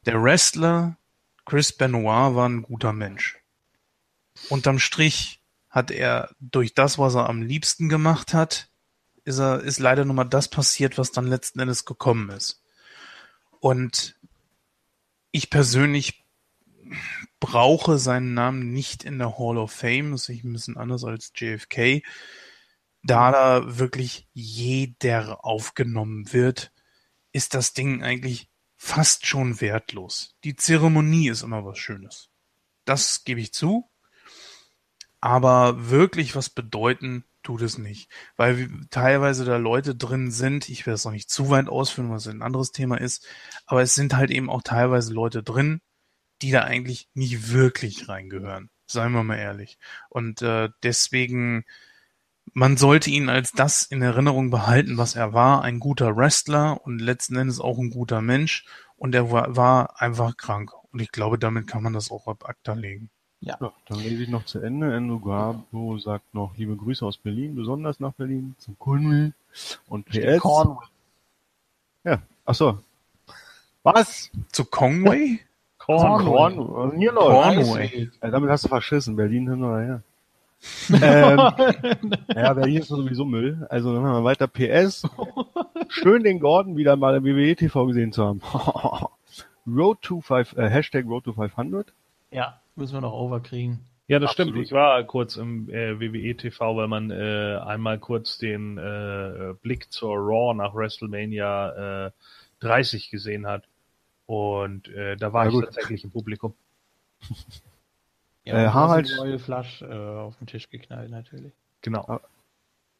Der 0.05 0.23
Wrestler 0.23 0.97
Chris 1.45 1.73
Benoit 1.73 2.35
war 2.35 2.49
ein 2.49 2.63
guter 2.63 2.93
Mensch. 2.93 3.39
Unterm 4.49 4.79
Strich 4.79 5.41
hat 5.69 5.91
er 5.91 6.35
durch 6.39 6.75
das, 6.75 6.99
was 6.99 7.15
er 7.15 7.29
am 7.29 7.43
liebsten 7.43 7.89
gemacht 7.89 8.35
hat, 8.35 8.69
ist 9.25 9.39
er, 9.39 9.61
ist 9.61 9.79
leider 9.79 10.05
nur 10.05 10.15
mal 10.15 10.25
das 10.25 10.49
passiert, 10.49 10.99
was 10.99 11.13
dann 11.13 11.27
letzten 11.27 11.61
Endes 11.61 11.85
gekommen 11.85 12.31
ist. 12.31 12.63
Und 13.61 14.17
ich 15.31 15.51
persönlich 15.51 16.25
brauche 17.43 17.99
seinen 17.99 18.35
Namen 18.35 18.73
nicht 18.73 19.03
in 19.03 19.19
der 19.19 19.37
Hall 19.37 19.59
of 19.59 19.73
Fame. 19.73 20.13
Das 20.13 20.29
ist 20.29 20.45
ein 20.45 20.53
bisschen 20.53 20.77
anders 20.77 21.03
als 21.03 21.33
JFK. 21.35 22.03
Da 23.03 23.33
da 23.33 23.79
wirklich 23.79 24.29
jeder 24.33 25.45
aufgenommen 25.45 26.33
wird, 26.33 26.73
ist 27.33 27.55
das 27.55 27.75
Ding 27.75 28.05
eigentlich 28.05 28.49
fast 28.77 29.27
schon 29.27 29.61
wertlos. 29.61 30.37
Die 30.45 30.55
Zeremonie 30.55 31.31
ist 31.31 31.43
immer 31.43 31.65
was 31.65 31.79
Schönes. 31.79 32.31
Das 32.85 33.25
gebe 33.25 33.41
ich 33.41 33.53
zu. 33.53 33.91
Aber 35.21 35.91
wirklich 35.91 36.37
was 36.37 36.49
bedeuten 36.49 37.25
tut 37.43 37.63
es 37.63 37.77
nicht. 37.77 38.09
Weil 38.37 38.71
teilweise 38.91 39.45
da 39.45 39.57
Leute 39.57 39.97
drin 39.97 40.31
sind, 40.31 40.69
ich 40.69 40.87
werde 40.87 40.95
es 40.95 41.05
noch 41.05 41.13
nicht 41.13 41.29
zu 41.29 41.51
weit 41.51 41.69
ausführen, 41.69 42.11
was 42.11 42.29
ein 42.29 42.41
anderes 42.43 42.71
Thema 42.71 43.01
ist, 43.01 43.27
aber 43.67 43.83
es 43.83 43.97
sind 43.97 44.15
halt 44.15 44.31
eben 44.31 44.49
auch 44.49 44.63
teilweise 44.63 45.13
Leute 45.13 45.43
drin, 45.43 45.81
die 46.43 46.51
da 46.51 46.63
eigentlich 46.63 47.09
nicht 47.15 47.53
wirklich 47.53 48.09
reingehören. 48.09 48.71
Seien 48.87 49.13
wir 49.13 49.23
mal 49.23 49.39
ehrlich. 49.39 49.79
Und 50.11 50.43
äh, 50.43 50.69
deswegen, 50.83 51.65
man 52.53 52.77
sollte 52.77 53.11
ihn 53.11 53.29
als 53.29 53.53
das 53.53 53.85
in 53.85 54.03
Erinnerung 54.03 54.51
behalten, 54.51 54.99
was 54.99 55.15
er 55.15 55.33
war, 55.33 55.63
ein 55.63 55.81
guter 55.81 56.17
Wrestler 56.17 56.85
und 56.85 56.99
letzten 56.99 57.37
Endes 57.37 57.61
auch 57.61 57.79
ein 57.79 57.91
guter 57.91 58.21
Mensch. 58.21 58.67
Und 58.97 59.15
er 59.15 59.31
war, 59.31 59.57
war 59.57 60.01
einfach 60.01 60.37
krank. 60.37 60.73
Und 60.93 61.01
ich 61.01 61.11
glaube, 61.11 61.39
damit 61.39 61.67
kann 61.67 61.83
man 61.83 61.93
das 61.93 62.11
auch 62.11 62.27
ab 62.27 62.49
ACTA 62.49 62.75
legen. 62.75 63.11
Ja, 63.41 63.59
dann 63.87 63.99
lese 63.99 64.23
ich 64.23 64.29
noch 64.29 64.45
zu 64.45 64.61
Ende. 64.61 64.95
Andrew 64.95 65.19
Garbo 65.19 65.99
sagt 65.99 66.33
noch 66.33 66.57
liebe 66.57 66.77
Grüße 66.77 67.05
aus 67.05 67.19
Berlin, 67.19 67.57
besonders 67.57 67.99
nach 67.99 68.13
Berlin, 68.13 68.55
zum 68.59 68.79
Cornwall 68.79 69.33
und 69.89 70.07
PS. 70.07 70.41
Cornwall. 70.41 70.87
Ja, 72.05 72.23
ach 72.45 72.55
so. 72.55 72.79
Was? 73.83 74.31
Zu 74.53 74.65
Conway? 74.65 75.41
Was 75.87 76.03
ist 76.03 76.91
denn 76.91 76.99
hier? 76.99 77.13
Cornway. 77.13 78.11
Ja, 78.23 78.31
damit 78.31 78.51
hast 78.51 78.65
du 78.65 78.69
verschissen. 78.69 79.17
Berlin 79.17 79.49
hin 79.49 79.65
oder 79.65 79.81
her. 79.81 80.03
ähm, 80.91 82.13
ja, 82.37 82.53
Berlin 82.53 82.79
ist 82.79 82.89
sowieso 82.89 83.25
Müll. 83.25 83.67
Also 83.69 83.95
dann 83.95 84.05
haben 84.05 84.23
wir 84.23 84.25
weiter 84.25 84.47
PS. 84.47 85.09
Schön 85.89 86.23
den 86.23 86.39
Gordon 86.39 86.77
wieder 86.77 86.97
mal 86.97 87.17
im 87.17 87.25
WWE 87.25 87.57
TV 87.57 87.87
gesehen 87.87 88.13
zu 88.13 88.25
haben. 88.25 88.41
Road 89.67 90.03
to 90.03 90.21
5, 90.21 90.57
äh, 90.57 90.69
Hashtag 90.69 91.07
Road 91.07 91.25
to 91.25 91.33
500. 91.33 91.93
Ja, 92.31 92.61
müssen 92.77 92.95
wir 92.95 93.01
noch 93.01 93.13
overkriegen. 93.13 93.81
Ja, 94.09 94.19
das 94.19 94.31
Absolut. 94.31 94.53
stimmt. 94.53 94.67
Ich 94.67 94.73
war 94.73 95.03
kurz 95.05 95.37
im 95.37 95.69
äh, 95.69 95.99
WWE 96.01 96.37
TV, 96.37 96.77
weil 96.77 96.89
man 96.89 97.11
äh, 97.11 97.59
einmal 97.65 97.99
kurz 97.99 98.39
den 98.39 98.79
äh, 98.79 99.55
Blick 99.63 99.93
zur 99.93 100.15
Raw 100.17 100.55
nach 100.55 100.75
WrestleMania 100.75 102.07
äh, 102.07 102.11
30 102.61 103.11
gesehen 103.11 103.47
hat. 103.47 103.65
Und 104.33 104.89
äh, 104.89 105.15
da 105.17 105.35
war 105.35 105.45
Ja, 105.45 105.49
ich 105.51 105.55
gut. 105.57 105.65
tatsächlich 105.67 106.05
im 106.05 106.11
Publikum. 106.11 106.55
Ja, 108.45 108.55
Äh, 108.65 108.69
Harald- 108.71 109.17
Royal 109.21 109.39
Flush 109.39 109.83
äh, 109.83 109.85
auf 109.87 110.37
den 110.39 110.49
Tisch 110.49 110.69
geknallt, 110.69 111.11
natürlich. 111.11 111.53
Genau. 111.83 112.19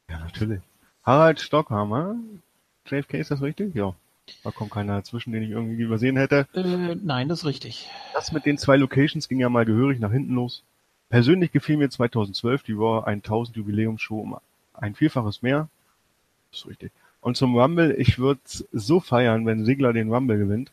Ja, 0.09 0.19
natürlich. 0.19 0.61
Harald 1.03 1.41
Stockhammer. 1.41 2.15
JFK, 2.87 3.15
ist 3.19 3.31
das 3.31 3.41
richtig? 3.41 3.75
Ja. 3.75 3.93
Da 4.45 4.51
kommt 4.51 4.71
keiner 4.71 4.95
dazwischen, 4.95 5.33
den 5.33 5.43
ich 5.43 5.49
irgendwie 5.49 5.81
übersehen 5.83 6.15
hätte. 6.15 6.47
Äh, 6.53 6.95
nein, 6.95 7.27
das 7.27 7.39
ist 7.39 7.45
richtig. 7.45 7.89
Das 8.13 8.31
mit 8.31 8.45
den 8.45 8.57
zwei 8.57 8.77
Locations 8.77 9.27
ging 9.27 9.39
ja 9.41 9.49
mal 9.49 9.65
gehörig 9.65 9.99
nach 9.99 10.11
hinten 10.13 10.33
los. 10.35 10.63
Persönlich 11.09 11.51
gefiel 11.51 11.75
mir 11.75 11.89
2012 11.89 12.63
die 12.63 12.71
Raw 12.73 13.03
1000 13.05 13.57
Jubiläumsshow 13.57 14.21
um 14.21 14.37
ein 14.75 14.95
Vielfaches 14.95 15.41
mehr. 15.41 15.67
Das 16.51 16.61
ist 16.61 16.67
richtig. 16.67 16.93
Und 17.19 17.35
zum 17.35 17.57
Rumble, 17.57 17.91
ich 17.99 18.17
würde 18.17 18.39
so 18.45 19.01
feiern, 19.01 19.45
wenn 19.45 19.65
Sigler 19.65 19.91
den 19.91 20.09
Rumble 20.13 20.37
gewinnt. 20.37 20.71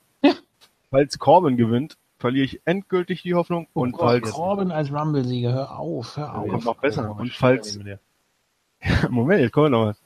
Falls 0.91 1.19
Corbin 1.19 1.57
gewinnt, 1.57 1.97
verliere 2.19 2.45
ich 2.45 2.61
endgültig 2.65 3.23
die 3.23 3.35
Hoffnung. 3.35 3.69
Oh 3.75 3.83
und 3.83 3.93
Gott, 3.93 4.01
falls, 4.01 4.31
Corbin 4.33 4.71
als 4.71 4.93
Rumble-Sieger, 4.93 5.53
hör 5.53 5.79
auf, 5.79 6.17
hör 6.17 6.35
auf. 6.37 6.49
kommt 6.49 6.65
noch 6.65 6.77
besser. 6.79 7.15
Oh, 7.17 7.21
Und 7.21 7.33
falls. 7.33 7.79
Moment, 9.09 9.41
jetzt 9.41 9.53
kommt 9.53 9.71
noch 9.71 9.87
was. 9.87 10.01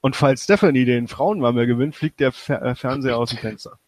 Und 0.00 0.16
falls 0.16 0.44
Stephanie 0.44 0.84
den 0.84 1.08
Frauenwammel 1.08 1.66
gewinnt, 1.66 1.96
fliegt 1.96 2.20
der 2.20 2.32
Fer 2.32 2.62
äh, 2.62 2.74
Fernseher 2.74 3.16
aus 3.16 3.30
dem 3.30 3.38
Fenster. 3.38 3.78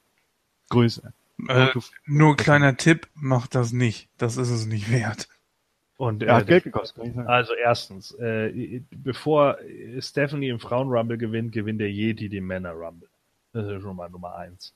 Größe. 0.70 1.12
Äh, 1.48 1.68
nur 2.06 2.36
kleiner 2.36 2.76
Tipp, 2.76 3.08
macht 3.14 3.54
das 3.54 3.72
nicht. 3.72 4.08
Das 4.16 4.36
ist 4.36 4.48
es 4.48 4.66
nicht 4.66 4.90
wert. 4.90 5.28
Und 5.98 6.22
Er 6.22 6.36
hat 6.36 6.44
äh, 6.44 6.46
Geld 6.46 6.64
gekostet, 6.64 6.96
kann 6.96 7.06
ich 7.08 7.14
sagen. 7.14 7.28
Also 7.28 7.54
erstens, 7.54 8.12
äh, 8.12 8.80
bevor 8.90 9.58
Stephanie 9.98 10.48
im 10.48 10.60
Frauen-Rumble 10.60 11.18
gewinnt, 11.18 11.52
gewinnt 11.52 11.80
der 11.80 11.90
Yeti 11.90 12.28
den 12.28 12.46
Männer-Rumble. 12.46 13.08
Das 13.52 13.66
ist 13.66 13.82
schon 13.82 13.96
mal 13.96 14.10
Nummer 14.10 14.36
eins. 14.36 14.74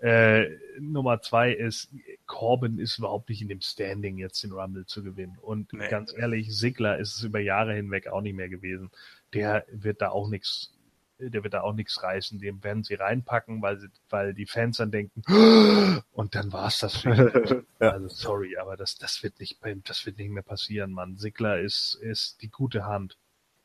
Äh, 0.00 0.46
Nummer 0.78 1.20
zwei 1.22 1.52
ist, 1.52 1.90
Corbin 2.26 2.78
ist 2.78 2.98
überhaupt 2.98 3.28
nicht 3.28 3.42
in 3.42 3.48
dem 3.48 3.60
Standing, 3.60 4.18
jetzt 4.18 4.42
den 4.42 4.52
Rumble 4.52 4.86
zu 4.86 5.02
gewinnen. 5.02 5.36
Und 5.40 5.72
Nee. 5.72 5.88
ganz 5.88 6.14
ehrlich, 6.16 6.54
Sigler 6.56 6.98
ist 6.98 7.16
es 7.16 7.22
über 7.24 7.40
Jahre 7.40 7.74
hinweg 7.74 8.06
auch 8.08 8.20
nicht 8.20 8.34
mehr 8.36 8.48
gewesen. 8.48 8.90
Der 9.34 9.64
wird 9.72 10.00
da 10.00 10.10
auch 10.10 10.28
nichts, 10.28 10.72
der 11.18 11.42
wird 11.42 11.54
da 11.54 11.62
auch 11.62 11.74
nichts 11.74 12.00
reißen. 12.02 12.38
Dem 12.38 12.62
werden 12.62 12.84
sie 12.84 12.94
reinpacken, 12.94 13.60
weil 13.60 13.78
sie, 13.80 13.88
weil 14.08 14.34
die 14.34 14.46
Fans 14.46 14.76
dann 14.76 14.90
denken, 14.92 15.22
und 16.12 16.34
dann 16.34 16.52
war's 16.52 16.78
das. 16.80 17.04
Ja. 17.80 17.90
Also 17.92 18.08
sorry, 18.08 18.56
aber 18.56 18.76
das, 18.76 18.98
das 18.98 19.22
wird 19.22 19.38
nicht, 19.38 19.60
das 19.84 20.04
wird 20.04 20.18
nicht 20.18 20.30
mehr 20.30 20.42
passieren, 20.42 20.90
Mann. 20.90 21.16
Sigler 21.16 21.60
ist, 21.60 21.94
ist 22.02 22.42
die 22.42 22.48
gute 22.50 22.86
Hand. 22.86 23.16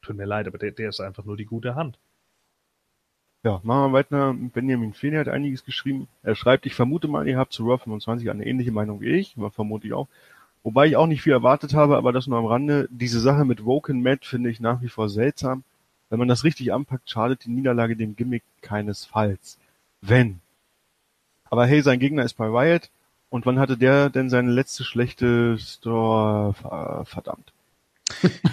Tut 0.03 0.15
mir 0.17 0.25
leid, 0.25 0.45
aber 0.47 0.59
der, 0.59 0.69
der 0.69 0.89
ist 0.89 0.99
einfach 0.99 1.25
nur 1.25 1.35
die 1.35 1.45
gute 1.45 1.73
Hand. 1.73 1.97
Ja, 3.43 3.59
machen 3.63 3.91
wir 3.91 3.93
weiter. 3.93 4.33
Benjamin 4.33 4.93
Feeney 4.93 5.17
hat 5.17 5.27
einiges 5.27 5.65
geschrieben. 5.65 6.07
Er 6.23 6.35
schreibt, 6.35 6.65
ich 6.65 6.75
vermute 6.75 7.07
mal, 7.07 7.27
ihr 7.27 7.37
habt 7.37 7.51
zu 7.53 7.63
Raw 7.65 7.77
25 7.77 8.29
eine 8.29 8.45
ähnliche 8.45 8.71
Meinung 8.71 9.01
wie 9.01 9.09
ich, 9.09 9.35
vermute 9.51 9.87
ich 9.87 9.93
auch. 9.93 10.07
Wobei 10.63 10.87
ich 10.87 10.95
auch 10.95 11.07
nicht 11.07 11.21
viel 11.21 11.33
erwartet 11.33 11.73
habe, 11.73 11.97
aber 11.97 12.13
das 12.13 12.27
nur 12.27 12.39
am 12.39 12.45
Rande. 12.45 12.87
Diese 12.91 13.19
Sache 13.19 13.43
mit 13.45 13.65
Woken 13.65 14.01
Matt 14.01 14.25
finde 14.25 14.49
ich 14.49 14.61
nach 14.61 14.81
wie 14.81 14.87
vor 14.89 15.09
seltsam. 15.09 15.63
Wenn 16.09 16.19
man 16.19 16.29
das 16.29 16.43
richtig 16.45 16.71
anpackt, 16.73 17.09
schadet 17.09 17.45
die 17.45 17.49
Niederlage 17.51 17.95
dem 17.97 18.15
Gimmick 18.15 18.43
keinesfalls. 18.61 19.57
Wenn. 20.01 20.39
Aber 21.49 21.65
hey, 21.65 21.81
sein 21.81 21.99
Gegner 21.99 22.23
ist 22.23 22.33
bei 22.35 22.47
Riot. 22.47 22.89
Und 23.29 23.45
wann 23.45 23.59
hatte 23.59 23.77
der 23.77 24.09
denn 24.09 24.29
seine 24.29 24.51
letzte 24.51 24.83
schlechte 24.83 25.57
Store? 25.57 26.53
Ver- 26.53 27.03
Verdammt. 27.05 27.51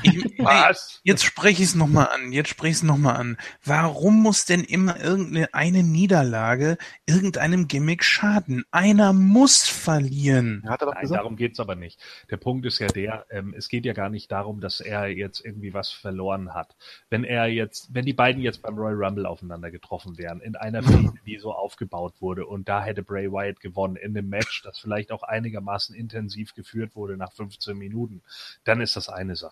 Ich, 0.02 0.24
Was? 0.38 1.00
jetzt 1.04 1.24
spreche 1.24 1.62
ich 1.62 1.68
es 1.68 1.74
nochmal 1.74 2.08
an. 2.08 2.32
Jetzt 2.32 2.48
spreche 2.48 2.70
ich 2.70 2.76
es 2.76 2.82
nochmal 2.82 3.16
an. 3.16 3.36
Warum 3.64 4.22
muss 4.22 4.44
denn 4.44 4.64
immer 4.64 5.00
irgendeine 5.00 5.52
eine 5.52 5.82
Niederlage 5.82 6.78
irgendeinem 7.06 7.68
Gimmick 7.68 8.04
schaden? 8.04 8.64
Einer 8.70 9.12
muss 9.12 9.68
verlieren. 9.68 10.62
Hat 10.68 10.82
er 10.82 10.86
doch 10.86 10.94
Nein, 10.94 11.02
gesagt. 11.02 11.18
darum 11.18 11.36
geht's 11.36 11.60
aber 11.60 11.74
nicht. 11.74 12.00
Der 12.30 12.36
Punkt 12.36 12.66
ist 12.66 12.78
ja 12.78 12.88
der, 12.88 13.26
ähm, 13.30 13.54
es 13.56 13.68
geht 13.68 13.84
ja 13.84 13.92
gar 13.92 14.08
nicht 14.08 14.30
darum, 14.30 14.60
dass 14.60 14.80
er 14.80 15.08
jetzt 15.08 15.44
irgendwie 15.44 15.74
was 15.74 15.90
verloren 15.90 16.54
hat. 16.54 16.76
Wenn 17.08 17.24
er 17.24 17.46
jetzt, 17.46 17.94
wenn 17.94 18.06
die 18.06 18.12
beiden 18.12 18.42
jetzt 18.42 18.62
beim 18.62 18.76
Royal 18.76 19.04
Rumble 19.04 19.26
aufeinander 19.26 19.70
getroffen 19.70 20.18
wären, 20.18 20.40
in 20.40 20.56
einer 20.56 20.82
Fehde, 20.82 21.12
die 21.26 21.38
so 21.38 21.52
aufgebaut 21.52 22.14
wurde 22.20 22.46
und 22.46 22.68
da 22.68 22.82
hätte 22.82 23.02
Bray 23.02 23.30
Wyatt 23.30 23.60
gewonnen, 23.60 23.96
in 23.96 24.16
einem 24.16 24.28
Match, 24.28 24.62
das 24.62 24.78
vielleicht 24.78 25.12
auch 25.12 25.22
einigermaßen 25.22 25.94
intensiv 25.94 26.54
geführt 26.54 26.94
wurde 26.94 27.16
nach 27.16 27.32
15 27.32 27.76
Minuten, 27.76 28.22
dann 28.64 28.80
ist 28.80 28.96
das 28.96 29.08
eine 29.08 29.36
Sache. 29.36 29.49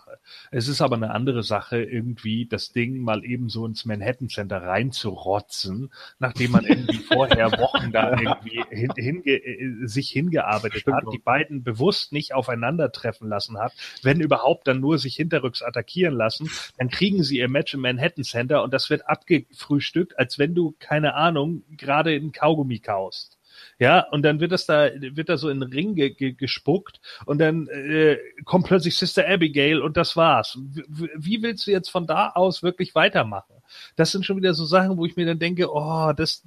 Es 0.51 0.67
ist 0.67 0.81
aber 0.81 0.95
eine 0.95 1.11
andere 1.11 1.43
Sache, 1.43 1.81
irgendwie 1.81 2.45
das 2.45 2.71
Ding 2.71 2.99
mal 2.99 3.23
eben 3.23 3.49
so 3.49 3.65
ins 3.65 3.85
Manhattan 3.85 4.29
Center 4.29 4.61
reinzurotzen, 4.61 5.91
nachdem 6.19 6.51
man 6.51 6.65
irgendwie 6.65 6.97
vorher 7.07 7.51
Wochen 7.53 7.91
da 7.91 8.11
irgendwie 8.11 8.63
hin, 8.69 8.91
hinge, 8.95 9.29
äh, 9.29 9.87
sich 9.87 10.09
hingearbeitet 10.09 10.81
Stimmt 10.81 10.97
hat, 10.97 11.13
die 11.13 11.19
beiden 11.19 11.63
bewusst 11.63 12.11
nicht 12.11 12.33
aufeinandertreffen 12.33 13.27
lassen 13.27 13.57
hat, 13.57 13.73
wenn 14.03 14.21
überhaupt 14.21 14.67
dann 14.67 14.79
nur 14.79 14.97
sich 14.97 15.15
hinterrücks 15.15 15.61
attackieren 15.61 16.15
lassen, 16.15 16.49
dann 16.77 16.89
kriegen 16.89 17.23
sie 17.23 17.37
ihr 17.37 17.49
Match 17.49 17.73
im 17.73 17.81
Manhattan 17.81 18.23
Center 18.23 18.63
und 18.63 18.73
das 18.73 18.89
wird 18.89 19.07
abgefrühstückt, 19.07 20.17
als 20.17 20.37
wenn 20.39 20.55
du, 20.55 20.75
keine 20.79 21.15
Ahnung, 21.15 21.63
gerade 21.77 22.15
in 22.15 22.31
Kaugummi 22.31 22.79
kaust. 22.79 23.38
Ja, 23.79 24.05
und 24.11 24.23
dann 24.23 24.41
wird 24.41 24.51
das 24.51 24.65
da, 24.65 24.89
wird 24.93 25.29
da 25.29 25.37
so 25.37 25.49
in 25.49 25.61
den 25.61 25.71
Ring 25.71 25.95
ge 25.95 26.09
ge 26.09 26.33
gespuckt 26.33 26.99
und 27.25 27.39
dann 27.39 27.67
äh, 27.69 28.17
kommt 28.43 28.67
plötzlich 28.67 28.97
Sister 28.97 29.25
Abigail 29.27 29.81
und 29.81 29.95
das 29.95 30.17
war's. 30.17 30.57
W 30.57 31.07
wie 31.15 31.41
willst 31.41 31.65
du 31.65 31.71
jetzt 31.71 31.89
von 31.89 32.05
da 32.05 32.31
aus 32.31 32.61
wirklich 32.61 32.93
weitermachen? 32.93 33.55
Das 33.95 34.11
sind 34.11 34.25
schon 34.25 34.35
wieder 34.35 34.53
so 34.53 34.65
Sachen, 34.65 34.97
wo 34.97 35.05
ich 35.05 35.15
mir 35.15 35.25
dann 35.25 35.39
denke, 35.39 35.71
oh, 35.71 36.11
das, 36.11 36.45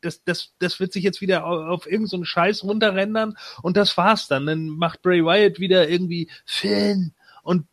das, 0.00 0.24
das, 0.24 0.52
das 0.58 0.80
wird 0.80 0.92
sich 0.92 1.04
jetzt 1.04 1.20
wieder 1.20 1.46
auf, 1.46 1.86
irgendeinen 1.86 2.06
so 2.06 2.24
Scheiß 2.24 2.64
runterrendern 2.64 3.36
und 3.62 3.76
das 3.76 3.96
war's 3.96 4.26
dann. 4.26 4.46
Dann 4.46 4.66
macht 4.66 5.00
Bray 5.02 5.24
Wyatt 5.24 5.60
wieder 5.60 5.88
irgendwie 5.88 6.28
Finn 6.44 7.14
und 7.44 7.66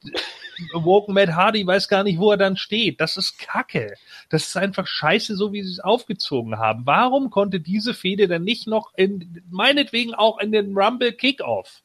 Woken 0.73 1.13
Matt 1.13 1.29
Hardy 1.33 1.65
weiß 1.65 1.87
gar 1.87 2.03
nicht, 2.03 2.19
wo 2.19 2.31
er 2.31 2.37
dann 2.37 2.57
steht. 2.57 2.99
Das 3.01 3.17
ist 3.17 3.37
Kacke. 3.39 3.95
Das 4.29 4.47
ist 4.47 4.57
einfach 4.57 4.87
scheiße, 4.87 5.35
so 5.35 5.53
wie 5.53 5.63
sie 5.63 5.71
es 5.71 5.79
aufgezogen 5.79 6.57
haben. 6.57 6.85
Warum 6.85 7.29
konnte 7.29 7.59
diese 7.59 7.93
Fehde 7.93 8.27
dann 8.27 8.43
nicht 8.43 8.67
noch 8.67 8.93
in, 8.95 9.43
meinetwegen 9.49 10.13
auch 10.13 10.39
in 10.39 10.51
den 10.51 10.77
Rumble 10.77 11.13
Kickoff? 11.13 11.81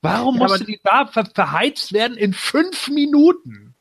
Warum 0.00 0.36
Ja, 0.36 0.42
musste 0.42 0.64
die 0.64 0.80
da 0.82 1.06
ver 1.06 1.26
verheizt 1.26 1.92
werden 1.92 2.16
in 2.16 2.32
fünf 2.32 2.88
Minuten? 2.88 3.74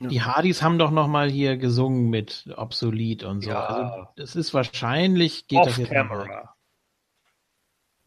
Die 0.00 0.22
Hardys 0.22 0.62
haben 0.62 0.78
doch 0.78 0.90
noch 0.90 1.06
mal 1.06 1.30
hier 1.30 1.56
gesungen 1.56 2.10
mit 2.10 2.46
Obsolet 2.56 3.22
und 3.24 3.42
so. 3.42 3.50
Ja. 3.50 3.66
Also, 3.66 4.08
das 4.16 4.36
ist 4.36 4.52
wahrscheinlich, 4.52 5.46
geht 5.46 5.60
das 5.60 5.68
Off 5.68 5.78
jetzt 5.78 5.90
camera. 5.90 6.26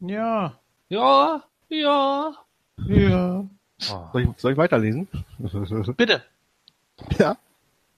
mal. 0.00 0.08
Ja. 0.10 0.60
Ja, 0.88 1.44
ja. 1.68 3.48
Ja. 3.80 4.10
Soll 4.12 4.22
ich, 4.22 4.28
soll 4.36 4.52
ich 4.52 4.58
weiterlesen? 4.58 5.08
Bitte. 5.96 6.22
Ja. 7.16 7.36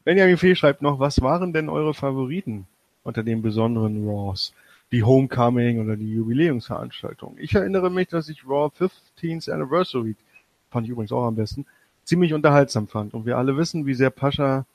Benjamin 0.04 0.36
Fee 0.36 0.54
schreibt 0.54 0.82
noch, 0.82 0.98
was 0.98 1.22
waren 1.22 1.54
denn 1.54 1.70
eure 1.70 1.94
Favoriten 1.94 2.66
unter 3.02 3.22
den 3.22 3.40
besonderen 3.40 4.06
Raws? 4.06 4.52
Die 4.92 5.02
Homecoming 5.04 5.80
oder 5.80 5.96
die 5.96 6.12
Jubiläumsveranstaltung? 6.12 7.36
Ich 7.38 7.54
erinnere 7.54 7.90
mich, 7.90 8.08
dass 8.08 8.28
ich 8.28 8.44
Raw 8.46 8.70
15th 8.78 9.50
Anniversary, 9.50 10.16
fand 10.70 10.86
ich 10.86 10.90
übrigens 10.90 11.12
auch 11.12 11.24
am 11.24 11.36
besten, 11.36 11.64
ziemlich 12.04 12.34
unterhaltsam 12.34 12.88
fand. 12.88 13.14
Und 13.14 13.24
wir 13.24 13.38
alle 13.38 13.56
wissen, 13.56 13.86
wie 13.86 13.94
sehr 13.94 14.10
Pascha 14.10 14.66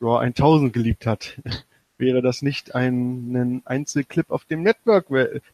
Raw 0.00 0.20
1000 0.20 0.72
geliebt 0.72 1.06
hat. 1.06 1.40
Wäre 1.98 2.22
das 2.22 2.42
nicht 2.42 2.74
ein, 2.74 3.34
ein 3.36 3.62
Einzelclip 3.64 4.30
auf 4.30 4.44
dem 4.44 4.62
Network? 4.62 5.06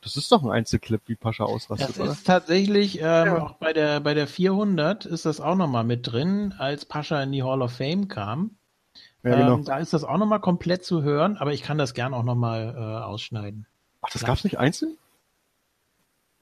Das 0.02 0.16
ist 0.16 0.32
doch 0.32 0.42
ein 0.42 0.50
Einzelclip, 0.50 1.02
wie 1.06 1.14
Pascha 1.14 1.44
ausrastet, 1.44 1.90
Das 1.90 1.98
oder? 2.00 2.12
ist 2.12 2.26
tatsächlich, 2.26 2.98
ähm, 3.00 3.02
Ja. 3.04 3.42
auch 3.42 3.52
bei 3.54 3.72
der, 3.72 4.00
bei 4.00 4.14
der 4.14 4.26
400 4.26 5.04
ist 5.04 5.26
das 5.26 5.40
auch 5.40 5.56
noch 5.56 5.68
mal 5.68 5.84
mit 5.84 6.10
drin, 6.10 6.54
als 6.56 6.84
Pascha 6.86 7.22
in 7.22 7.32
die 7.32 7.42
Hall 7.42 7.60
of 7.60 7.72
Fame 7.72 8.08
kam. 8.08 8.52
Ja, 9.24 9.34
genau. 9.34 9.54
ähm, 9.56 9.64
da 9.64 9.78
ist 9.78 9.92
das 9.92 10.04
auch 10.04 10.16
noch 10.16 10.26
mal 10.26 10.38
komplett 10.38 10.84
zu 10.84 11.02
hören, 11.02 11.36
aber 11.36 11.52
ich 11.52 11.62
kann 11.62 11.76
das 11.76 11.92
gern 11.92 12.14
auch 12.14 12.22
noch 12.22 12.36
mal 12.36 12.74
äh, 12.76 13.04
ausschneiden. 13.04 13.66
Ach, 14.00 14.10
das 14.10 14.24
gab's 14.24 14.44
nicht 14.44 14.58
einzeln? 14.58 14.96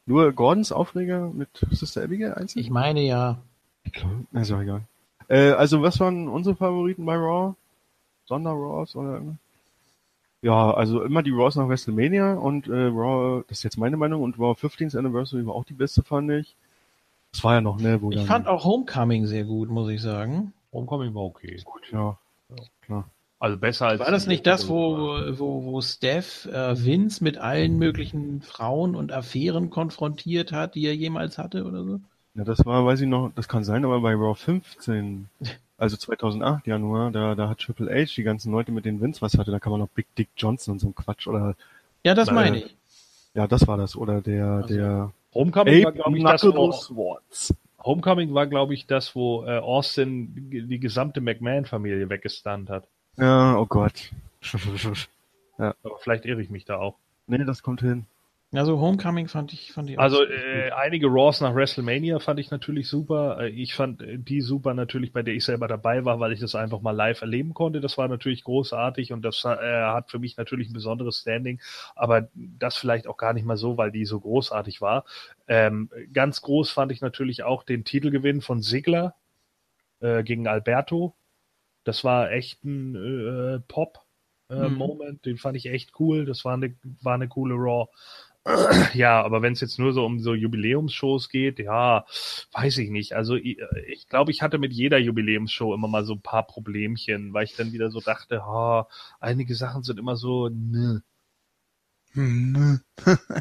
Nur 0.05 0.33
Gordons 0.33 0.71
Aufreger 0.71 1.31
mit 1.33 1.49
Sister 1.71 2.05
Abigail 2.05 2.35
einzeln? 2.35 2.63
Ich 2.63 2.71
meine 2.71 3.01
ja. 3.01 3.39
Ja 4.33 4.61
egal. 4.61 4.83
Äh, 5.29 5.51
also 5.53 5.83
was 5.83 5.99
waren 5.99 6.29
unsere 6.29 6.55
Favoriten 6.55 7.05
bei 7.07 7.17
Raw? 7.17 7.55
Sonder-Raws 8.27 8.95
oder 8.95 9.15
irgendwas? 9.15 9.37
Ja, 10.43 10.71
also 10.73 11.03
immer 11.03 11.23
die 11.23 11.31
Raws 11.31 11.57
nach 11.57 11.69
WrestleMania 11.69 12.35
und 12.35 12.69
äh, 12.69 12.87
Raw, 12.87 13.43
das 13.49 13.59
ist 13.59 13.65
jetzt 13.65 13.79
meine 13.79 13.97
Meinung, 13.97 14.23
und 14.23 14.39
Raw 14.39 14.53
15th 14.53 14.97
Anniversary 14.97 15.47
war 15.47 15.55
auch 15.55 15.65
die 15.65 15.75
beste, 15.75 16.03
fand 16.03 16.31
ich. 16.31 16.57
Das 17.33 17.43
war 17.43 17.55
ja 17.55 17.61
noch, 17.61 17.81
ne, 17.81 18.01
wo 18.01 18.11
Ich 18.11 18.17
dann, 18.17 18.27
fand 18.27 18.47
auch 18.47 18.65
Homecoming 18.65 19.27
sehr 19.27 19.45
gut, 19.45 19.69
muss 19.71 19.89
ich 19.91 20.01
sagen. 20.01 20.53
Homecoming 20.73 21.15
war 21.15 21.23
okay. 21.23 21.61
gut, 21.65 21.91
ja. 21.91 22.19
Also 23.39 23.59
besser 23.59 23.89
als. 23.89 24.01
War 24.01 24.11
das 24.11 24.27
nicht 24.27 24.47
das, 24.47 24.69
wo, 24.69 24.97
wo, 25.39 25.65
wo 25.65 25.81
Steph 25.83 26.47
äh, 26.47 26.83
Vince 26.83 27.23
mit 27.23 27.37
allen 27.37 27.77
möglichen 27.79 28.41
Frauen 28.41 28.95
und 28.95 29.13
Affären 29.13 29.69
konfrontiert 29.69 30.53
hat, 30.53 30.75
die 30.75 30.87
er 30.87 30.97
jemals 30.97 31.37
hatte 31.37 31.65
oder 31.65 31.85
so? 31.85 32.01
Ja, 32.35 32.45
das 32.45 32.65
war, 32.65 32.85
weiß 32.87 33.01
ich 33.01 33.09
noch, 33.09 33.33
das 33.35 33.49
kann 33.49 33.65
sein, 33.65 33.85
aber 33.85 34.01
bei 34.01 34.15
Raw 34.15 34.35
15, 34.35 35.29
also 35.79 35.97
2008 35.97 36.67
Januar, 36.67 37.11
da, 37.11 37.35
da 37.35 37.49
hat 37.49 37.59
Triple 37.59 37.91
H 37.91 38.15
die 38.17 38.23
ganzen 38.23 38.53
Leute, 38.53 38.73
mit 38.73 38.85
denen 38.85 39.01
Vince 39.01 39.23
was 39.23 39.37
hatte, 39.37 39.51
da 39.51 39.59
kann 39.59 39.71
man 39.71 39.81
noch 39.81 39.89
Big 39.89 40.07
Dick 40.17 40.29
Johnson 40.37 40.73
und 40.73 40.79
so 40.79 40.89
ein 40.89 40.95
Quatsch 40.95 41.27
oder, 41.27 41.55
Ja, 42.05 42.15
das 42.15 42.27
Nein. 42.27 42.35
meine 42.35 42.59
ich. 42.59 42.77
ja, 43.35 43.47
das 43.47 43.67
war 43.67 43.77
das, 43.77 43.97
oder 43.97 44.21
der, 44.21 44.47
Also, 44.47 44.75
der 44.75 45.13
Homecoming 45.35 45.85
war, 45.85 45.91
Ape 45.91 45.99
glaube 45.99 46.19
ich, 46.19 46.25
das, 46.25 46.95
wo. 46.95 47.19
Homecoming 47.85 48.35
war, 48.35 48.47
glaube 48.47 48.75
ich, 48.75 48.87
das, 48.87 49.15
wo 49.15 49.45
äh, 49.45 49.59
Austin 49.59 50.51
die, 50.51 50.81
gesamte 50.81 51.21
McMahon-Familie 51.21 52.09
weggestunt 52.09 52.69
hat. 52.69 52.89
Ja, 53.17 53.57
oh 53.57 53.67
Gott. 53.67 54.11
Aber 55.59 55.99
vielleicht 56.01 56.25
irre 56.25 56.43
ich 56.43 56.51
mich 56.51 56.65
da 56.65 56.79
auch. 56.79 56.97
nee, 57.27 57.45
das 57.45 57.63
kommt 57.63 57.81
hin. 57.81 58.07
Also 58.53 58.81
Homecoming 58.81 59.27
fand 59.29 59.53
ich, 59.53 59.73
fand 59.73 59.91
ich 59.91 59.99
Also 59.99 60.23
äh, 60.25 60.71
einige 60.71 61.09
Raws 61.09 61.41
nach 61.41 61.55
WrestleMania 61.55 62.21
fand 62.21 62.39
ich 62.39 62.51
natürlich 62.51 62.89
super. 62.89 63.41
Äh, 63.41 63.49
Ich 63.49 63.75
fand 63.75 64.01
äh, 64.01 64.19
die 64.19 64.41
super 64.41 64.73
natürlich, 64.73 65.13
bei 65.13 65.23
der 65.23 65.35
ich 65.35 65.45
selber 65.45 65.67
dabei 65.69 66.05
war, 66.05 66.21
weil 66.21 66.33
ich 66.33 66.41
das 66.41 66.55
einfach 66.55 66.81
mal 66.81 66.93
live 66.93 67.21
erleben 67.21 67.55
konnte. 67.55 67.81
Das 67.81 67.99
war 67.99 68.07
natürlich 68.09 68.45
großartig 68.45 69.13
und 69.13 69.23
das 69.23 69.45
äh, 69.45 69.49
hat 69.49 70.11
für 70.11 70.21
mich 70.21 70.37
natürlich 70.37 70.71
ein 70.71 70.75
besonderes 70.75 71.19
Standing. 71.21 71.61
Aber 71.97 72.29
das 72.35 72.77
vielleicht 72.77 73.09
auch 73.09 73.17
gar 73.17 73.33
nicht 73.35 73.45
mal 73.45 73.57
so, 73.57 73.77
weil 73.77 73.91
die 73.91 74.05
so 74.07 74.21
großartig 74.21 74.81
war. 74.81 75.05
Ähm, 75.49 75.91
ganz 76.13 76.41
groß 76.41 76.71
fand 76.71 76.93
ich 76.93 77.01
natürlich 77.01 77.43
auch 77.43 77.65
den 77.65 77.85
Titelgewinn 77.85 78.41
von 78.43 78.63
Sigler 78.63 79.15
äh, 80.01 80.23
gegen 80.23 80.47
Alberto. 80.47 81.15
Das 81.85 82.05
war 82.05 82.31
echt 82.33 82.65
ein 82.65 82.95
äh, 82.97 83.61
Pop-Moment. 83.69 85.25
Den 85.27 85.39
fand 85.39 85.57
ich 85.57 85.67
echt 85.67 85.93
cool. 86.01 86.25
Das 86.27 86.45
war 86.45 86.55
eine, 86.55 86.75
war 87.03 87.15
eine 87.15 87.29
coole 87.29 87.55
Raw. 87.55 87.89
Ja, 88.95 89.23
aber 89.25 89.43
wenn 89.43 89.53
es 89.55 89.61
jetzt 89.61 89.79
nur 89.79 89.93
so 89.93 90.05
um 90.05 90.21
so 90.21 90.35
Jubiläumsshows 90.35 91.29
geht, 91.29 91.59
ja, 91.59 92.05
weiß 92.53 92.79
ich 92.79 92.91
nicht. 92.91 93.15
Also 93.15 93.35
ich, 93.37 93.59
ich 93.89 94.09
glaube, 94.09 94.31
ich 94.31 94.43
hatte 94.43 94.59
mit 94.59 94.73
jeder 94.73 94.99
Jubiläumsshow 94.99 95.75
immer 95.75 95.89
mal 95.89 96.05
so 96.05 96.15
ein 96.15 96.23
paar 96.23 96.47
Problemchen, 96.47 97.33
weil 97.33 97.45
ich 97.45 97.57
dann 97.57 97.73
wieder 97.73 97.91
so 97.91 98.01
dachte, 98.01 98.45
ha, 98.45 98.89
einige 99.21 99.55
Sachen 99.55 99.83
sind 99.83 99.99
immer 99.99 100.17
so, 100.17 100.49
ne. 100.49 101.03
Hm, 102.15 102.81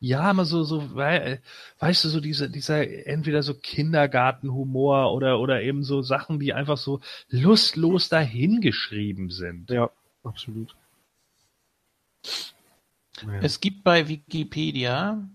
Ja, 0.00 0.30
immer 0.30 0.44
so, 0.44 0.62
so, 0.64 0.94
wei- 0.96 1.40
weißt 1.80 2.04
du, 2.04 2.08
so 2.08 2.20
diese, 2.20 2.50
dieser 2.50 3.06
entweder 3.06 3.42
so 3.42 3.54
Kindergartenhumor 3.54 5.12
oder, 5.12 5.40
oder 5.40 5.62
eben 5.62 5.82
so 5.84 6.02
Sachen, 6.02 6.38
die 6.40 6.52
einfach 6.52 6.76
so 6.78 7.00
lustlos 7.30 8.08
dahingeschrieben 8.08 9.30
sind. 9.30 9.70
Ja, 9.70 9.90
absolut. 10.22 10.74
Es 13.42 13.60
gibt 13.60 13.84
bei 13.84 14.08
Wikipedia 14.08 15.28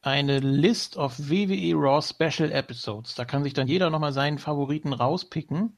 eine 0.00 0.38
List 0.38 0.96
of 0.96 1.18
WWE 1.18 1.74
Raw 1.74 2.02
Special 2.02 2.52
Episodes. 2.52 3.14
Da 3.14 3.24
kann 3.24 3.42
sich 3.42 3.54
dann 3.54 3.68
jeder 3.68 3.90
nochmal 3.90 4.12
seinen 4.12 4.38
Favoriten 4.38 4.92
rauspicken. 4.92 5.76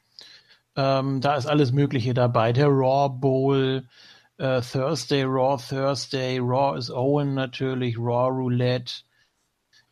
Ähm, 0.77 1.21
da 1.21 1.37
ist 1.37 1.47
alles 1.47 1.73
Mögliche 1.73 2.15
dabei. 2.15 2.53
Der 2.53 2.69
Raw 2.69 3.09
Bowl, 3.09 3.89
äh, 4.37 4.61
Thursday, 4.61 5.25
Raw 5.25 5.57
Thursday, 5.57 6.39
Raw 6.39 6.77
is 6.79 6.91
Owen 6.91 7.35
natürlich, 7.35 7.99
Raw 7.99 8.29
Roulette, 8.29 9.03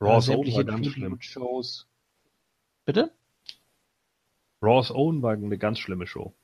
Raw 0.01 0.15
äh, 0.15 0.19
is 0.19 0.29
Owen 0.29 0.55
war 0.55 0.65
ganz 0.65 0.87
schlimm. 0.87 1.05
Tribute-Shows. 1.05 1.87
Bitte? 2.85 3.13
Raw's 4.63 4.91
Own 4.91 5.23
war 5.23 5.33
eine 5.33 5.59
ganz 5.59 5.79
schlimme 5.79 6.07
Show. 6.07 6.35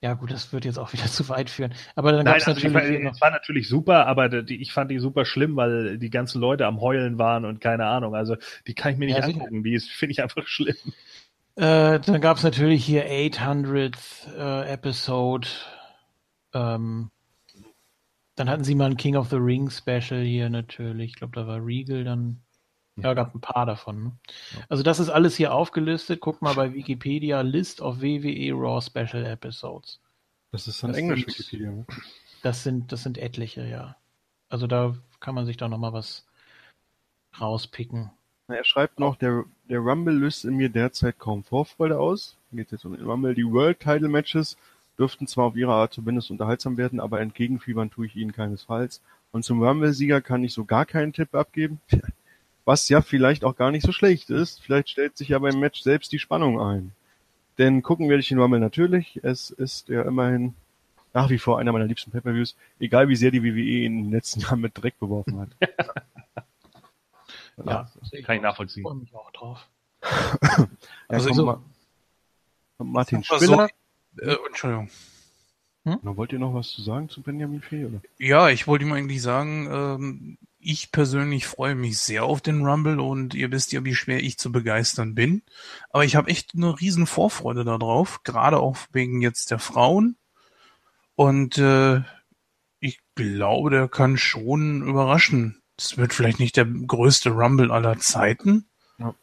Ja 0.00 0.14
gut, 0.14 0.30
das 0.30 0.52
wird 0.52 0.64
jetzt 0.64 0.78
auch 0.78 0.92
wieder 0.92 1.06
zu 1.06 1.28
weit 1.28 1.50
führen. 1.50 1.74
Aber 1.96 2.12
dann 2.12 2.24
gab 2.24 2.36
es 2.36 2.46
also 2.46 2.58
ich 2.58 2.72
natürlich 2.72 3.02
noch 3.02 3.14
es 3.14 3.20
war 3.20 3.30
natürlich 3.30 3.68
super, 3.68 4.06
aber 4.06 4.28
die, 4.28 4.60
ich 4.60 4.72
fand 4.72 4.90
die 4.90 4.98
super 4.98 5.24
schlimm, 5.24 5.56
weil 5.56 5.98
die 5.98 6.10
ganzen 6.10 6.40
Leute 6.40 6.66
am 6.66 6.80
Heulen 6.80 7.18
waren 7.18 7.44
und 7.44 7.60
keine 7.60 7.86
Ahnung. 7.86 8.14
Also 8.14 8.36
die 8.66 8.74
kann 8.74 8.92
ich 8.92 8.98
mir 8.98 9.06
nicht 9.06 9.18
Ja, 9.18 9.24
angucken. 9.24 9.64
Die 9.64 9.78
finde 9.96 10.12
ich 10.12 10.22
einfach 10.22 10.46
schlimm. 10.46 10.76
Äh, 11.56 11.98
dann 11.98 12.20
gab 12.20 12.36
es 12.36 12.44
natürlich 12.44 12.84
hier 12.84 13.06
800th 13.10 14.32
äh, 14.36 14.72
Episode. 14.72 15.48
Ähm, 16.54 17.10
dann 18.36 18.48
hatten 18.48 18.62
sie 18.62 18.76
mal 18.76 18.90
ein 18.90 18.96
King 18.96 19.16
of 19.16 19.30
the 19.30 19.36
Ring 19.36 19.68
Special 19.68 20.22
hier 20.22 20.48
natürlich. 20.48 21.10
Ich 21.10 21.16
glaube, 21.16 21.34
da 21.34 21.48
war 21.48 21.58
Regal 21.60 22.04
dann. 22.04 22.42
Ja, 23.02 23.14
gab 23.14 23.34
ein 23.34 23.40
paar 23.40 23.66
davon. 23.66 24.02
Ne? 24.04 24.12
Also 24.68 24.82
das 24.82 24.98
ist 25.00 25.08
alles 25.08 25.36
hier 25.36 25.52
aufgelistet. 25.54 26.20
Guck 26.20 26.42
mal 26.42 26.54
bei 26.54 26.72
Wikipedia 26.74 27.40
List 27.42 27.80
of 27.80 28.00
WWE 28.00 28.52
Raw 28.54 28.80
Special 28.80 29.24
Episodes. 29.24 30.00
Das 30.52 30.66
ist 30.66 30.82
dann 30.82 30.90
das 30.90 30.98
Englisch 30.98 31.20
sind- 31.26 31.38
Wikipedia, 31.38 31.70
ne? 31.70 31.86
Das 32.42 32.62
sind 32.62 32.92
das 32.92 33.02
sind 33.02 33.18
etliche, 33.18 33.66
ja. 33.66 33.96
Also 34.48 34.66
da 34.66 34.96
kann 35.20 35.34
man 35.34 35.44
sich 35.46 35.56
da 35.56 35.68
noch 35.68 35.78
mal 35.78 35.92
was 35.92 36.24
rauspicken. 37.40 38.10
Na, 38.48 38.56
Er 38.56 38.64
schreibt 38.64 38.98
noch, 38.98 39.16
der, 39.16 39.44
der 39.68 39.80
Rumble 39.80 40.14
löst 40.14 40.44
in 40.44 40.54
mir 40.56 40.68
derzeit 40.70 41.18
kaum 41.18 41.44
Vorfreude 41.44 41.98
aus. 41.98 42.36
Geht 42.52 42.72
jetzt 42.72 42.84
um 42.84 42.96
den 42.96 43.04
Rumble. 43.06 43.34
Die 43.34 43.44
World 43.44 43.80
Title 43.80 44.08
Matches 44.08 44.56
dürften 44.98 45.26
zwar 45.26 45.44
auf 45.46 45.56
ihre 45.56 45.72
Art 45.72 45.92
zumindest 45.92 46.30
unterhaltsam 46.30 46.76
werden, 46.76 46.98
aber 47.00 47.20
entgegenfiebern 47.20 47.90
tue 47.90 48.06
ich 48.06 48.16
ihnen 48.16 48.32
keinesfalls. 48.32 49.02
Und 49.30 49.44
zum 49.44 49.62
Rumble-Sieger 49.62 50.22
kann 50.22 50.42
ich 50.42 50.54
so 50.54 50.64
gar 50.64 50.86
keinen 50.86 51.12
Tipp 51.12 51.34
abgeben. 51.34 51.80
Was 52.68 52.86
ja 52.90 53.00
vielleicht 53.00 53.44
auch 53.44 53.56
gar 53.56 53.70
nicht 53.70 53.82
so 53.86 53.92
schlecht 53.92 54.28
ist. 54.28 54.60
Vielleicht 54.62 54.90
stellt 54.90 55.16
sich 55.16 55.28
ja 55.30 55.38
beim 55.38 55.58
Match 55.58 55.80
selbst 55.80 56.12
die 56.12 56.18
Spannung 56.18 56.60
ein. 56.60 56.92
Denn 57.56 57.80
gucken 57.82 58.10
werde 58.10 58.20
ich 58.20 58.28
den 58.28 58.38
Rumble 58.38 58.60
natürlich. 58.60 59.18
Es 59.22 59.48
ist 59.50 59.88
ja 59.88 60.02
immerhin 60.02 60.54
nach 61.14 61.30
wie 61.30 61.38
vor 61.38 61.58
einer 61.58 61.72
meiner 61.72 61.86
liebsten 61.86 62.10
Pay-Per-Views, 62.10 62.56
egal 62.78 63.08
wie 63.08 63.16
sehr 63.16 63.30
die 63.30 63.42
WWE 63.42 63.84
in 63.86 64.02
den 64.04 64.10
letzten 64.10 64.40
Jahren 64.44 64.60
mit 64.60 64.76
Dreck 64.76 64.98
beworfen 65.00 65.40
hat. 65.40 65.48
Ja, 67.64 67.90
Kann 68.24 68.36
ich 68.36 68.42
nachvollziehen. 68.42 68.82
freue 68.82 68.96
mich 68.96 69.14
auch 69.14 69.30
drauf. 69.32 69.66
Ja, 70.02 70.68
Also 71.08 71.32
so- 71.32 71.46
Ma- 71.46 71.62
Martin 72.78 73.24
Aber 73.30 73.38
so- 73.40 73.46
Spiller. 73.46 73.68
Äh, 74.20 74.36
Entschuldigung. 74.46 74.90
Na, 75.84 76.16
wollt 76.18 76.32
ihr 76.32 76.38
noch 76.38 76.52
was 76.52 76.68
zu 76.68 76.82
sagen 76.82 77.08
zu 77.08 77.22
Benjamin 77.22 77.62
Fee? 77.62 77.86
Oder? 77.86 78.00
Ja, 78.18 78.50
ich 78.50 78.66
wollte 78.66 78.84
ihm 78.84 78.92
eigentlich 78.92 79.22
sagen, 79.22 79.68
ähm, 79.72 80.38
ich 80.60 80.90
persönlich 80.90 81.46
freue 81.46 81.74
mich 81.74 81.98
sehr 81.98 82.24
auf 82.24 82.40
den 82.40 82.64
Rumble 82.64 83.00
und 83.00 83.34
ihr 83.34 83.50
wisst 83.50 83.72
ja, 83.72 83.84
wie 83.84 83.94
schwer 83.94 84.22
ich 84.22 84.38
zu 84.38 84.50
begeistern 84.50 85.14
bin. 85.14 85.42
Aber 85.90 86.04
ich 86.04 86.16
habe 86.16 86.30
echt 86.30 86.54
eine 86.54 86.80
riesen 86.80 87.06
Vorfreude 87.06 87.64
darauf, 87.64 88.22
gerade 88.24 88.58
auch 88.58 88.76
wegen 88.92 89.20
jetzt 89.20 89.50
der 89.50 89.58
Frauen. 89.58 90.16
Und 91.14 91.58
äh, 91.58 92.02
ich 92.80 93.00
glaube, 93.14 93.70
der 93.70 93.88
kann 93.88 94.16
schon 94.16 94.82
überraschen. 94.82 95.62
Es 95.76 95.96
wird 95.96 96.12
vielleicht 96.12 96.40
nicht 96.40 96.56
der 96.56 96.66
größte 96.66 97.30
Rumble 97.30 97.70
aller 97.70 97.98
Zeiten. 97.98 98.66
Ja. 98.98 99.14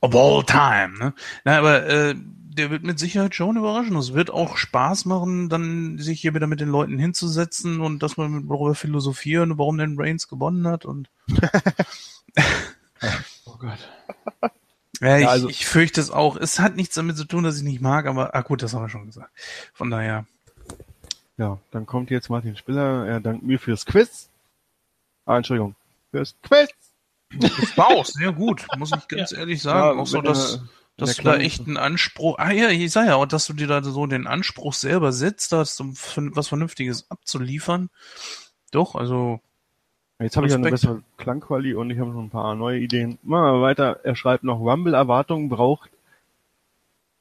Of 0.00 0.14
all 0.14 0.44
time, 0.44 0.98
ne? 0.98 1.14
Na, 1.44 1.58
aber 1.58 1.86
äh, 1.86 2.14
der 2.56 2.70
wird 2.70 2.82
mit 2.82 2.98
Sicherheit 2.98 3.34
schon 3.34 3.56
überraschen. 3.56 3.96
Es 3.96 4.12
wird 4.14 4.30
auch 4.30 4.56
Spaß 4.56 5.04
machen, 5.04 5.48
dann 5.48 5.98
sich 5.98 6.20
hier 6.20 6.34
wieder 6.34 6.46
mit 6.46 6.60
den 6.60 6.68
Leuten 6.68 6.98
hinzusetzen 6.98 7.80
und 7.80 8.02
dass 8.02 8.16
man 8.16 8.48
darüber 8.48 8.74
philosophieren, 8.74 9.58
warum 9.58 9.78
denn 9.78 9.98
Reigns 9.98 10.28
gewonnen 10.28 10.66
hat 10.66 10.84
und 10.84 11.08
Oh 13.44 13.56
Gott. 13.58 13.78
ja, 15.00 15.16
ich, 15.16 15.22
Ja, 15.22 15.28
also- 15.28 15.48
ich 15.48 15.66
fürchte 15.66 16.00
es 16.00 16.10
auch. 16.10 16.36
Es 16.36 16.58
hat 16.58 16.76
nichts 16.76 16.94
damit 16.94 17.16
zu 17.16 17.24
tun, 17.24 17.44
dass 17.44 17.56
ich 17.58 17.62
nicht 17.62 17.80
mag, 17.80 18.06
aber 18.06 18.34
ah 18.34 18.42
gut, 18.42 18.62
das 18.62 18.74
haben 18.74 18.82
wir 18.82 18.88
schon 18.88 19.06
gesagt. 19.06 19.30
Von 19.74 19.90
daher, 19.90 20.26
Ja, 21.38 21.58
dann 21.70 21.84
kommt 21.86 22.10
jetzt 22.10 22.30
Martin 22.30 22.56
Spiller. 22.56 23.06
Er 23.06 23.20
dankt 23.20 23.42
mir 23.44 23.58
fürs 23.58 23.84
Quiz. 23.84 24.28
Ah, 25.26 25.36
Entschuldigung. 25.36 25.74
Fürs 26.10 26.34
Quiz. 26.42 26.70
das 27.38 27.76
war 27.76 27.88
auch 27.88 28.06
sehr 28.06 28.32
gut, 28.32 28.66
muss 28.78 28.92
ich 28.96 29.08
ganz 29.08 29.32
ehrlich 29.32 29.60
sagen. 29.60 29.96
Ja, 29.96 30.02
auch 30.02 30.06
so, 30.06 30.18
wenn 30.22 30.32
dass, 30.96 31.16
du 31.16 31.22
da 31.22 31.36
echt 31.36 31.66
einen 31.66 31.76
Anspruch, 31.76 32.38
ah 32.38 32.52
ja, 32.52 32.70
ich 32.70 32.90
sag 32.90 33.06
ja, 33.06 33.16
und 33.16 33.32
dass 33.32 33.46
du 33.46 33.52
dir 33.52 33.66
da 33.66 33.82
so 33.82 34.06
den 34.06 34.26
Anspruch 34.26 34.72
selber 34.72 35.12
setzt, 35.12 35.52
da 35.52 35.64
so 35.64 35.84
was 35.86 36.48
Vernünftiges 36.48 37.10
abzuliefern. 37.10 37.90
Doch, 38.70 38.94
also 38.94 39.40
Jetzt 40.18 40.36
habe 40.36 40.46
ich 40.46 40.52
ja 40.52 40.58
eine 40.58 40.70
bessere 40.70 41.02
Klangquali 41.18 41.74
und 41.74 41.90
ich 41.90 41.98
habe 41.98 42.10
noch 42.10 42.22
ein 42.22 42.30
paar 42.30 42.54
neue 42.54 42.78
Ideen. 42.78 43.18
Machen 43.22 43.54
wir 43.54 43.60
weiter. 43.60 44.00
Er 44.02 44.16
schreibt 44.16 44.44
noch, 44.44 44.60
Rumble-Erwartungen 44.60 45.50
braucht 45.50 45.90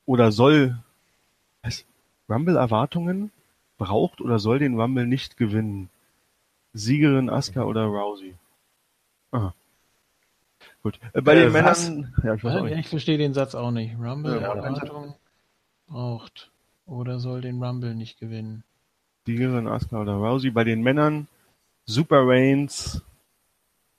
oder 0.05 0.31
soll. 0.31 0.79
Was? 1.61 1.85
Rumble-Erwartungen 2.29 3.31
braucht 3.77 4.21
oder 4.21 4.39
soll 4.39 4.59
den 4.59 4.79
Rumble 4.79 5.07
nicht 5.07 5.35
gewinnen. 5.35 5.89
Siegerin 6.73 7.29
Asuka 7.29 7.63
oder 7.63 7.85
Rousey. 7.85 8.35
Aha. 9.31 9.53
Gut. 10.85 10.99
Äh, 11.13 11.21
bei 11.23 11.33
Äh, 11.33 11.45
den 11.45 11.53
was? 11.55 11.89
Männern, 11.89 12.13
ja, 12.23 12.35
ich 12.35 12.43
weiß 12.43 12.55
auch 12.57 12.63
nicht. 12.63 12.77
Ich 12.77 12.89
verstehe 12.89 13.17
den 13.17 13.33
Satz 13.33 13.55
auch 13.55 13.71
nicht. 13.71 13.95
Rumble 13.99 14.39
Ja, 14.39 14.53
Erwartung 14.53 15.15
braucht 15.87 16.51
oder 16.85 17.17
soll 17.17 17.41
den 17.41 17.63
Rumble 17.63 17.95
nicht 17.95 18.19
gewinnen. 18.19 18.63
Siegerin 19.25 19.67
Asuka 19.67 19.99
oder 19.99 20.13
Rousey. 20.13 20.51
Bei 20.51 20.63
den 20.63 20.83
Männern 20.83 21.27
Super 21.87 22.21
Reigns. 22.27 23.01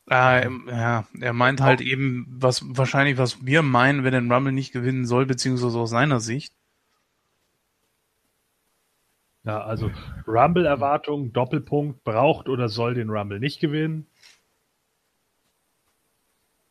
Ah, 0.09 0.49
ja, 0.69 1.05
er 1.21 1.33
meint 1.33 1.61
halt 1.61 1.81
eben, 1.81 2.25
was 2.31 2.63
wahrscheinlich, 2.65 3.19
was 3.19 3.45
wir 3.45 3.63
meinen, 3.63 4.05
wer 4.05 4.13
den 4.13 4.31
Rumble 4.31 4.53
nicht 4.53 4.71
gewinnen 4.71 5.07
soll, 5.07 5.27
beziehungsweise 5.27 5.77
aus 5.77 5.91
seiner 5.91 6.21
Sicht. 6.21 6.53
Ja, 9.43 9.61
also 9.63 9.91
Rumble-Erwartung, 10.29 11.33
Doppelpunkt, 11.33 12.05
braucht 12.05 12.49
oder 12.49 12.69
soll 12.69 12.95
den 12.95 13.11
Rumble 13.11 13.41
nicht 13.41 13.59
gewinnen. 13.59 14.07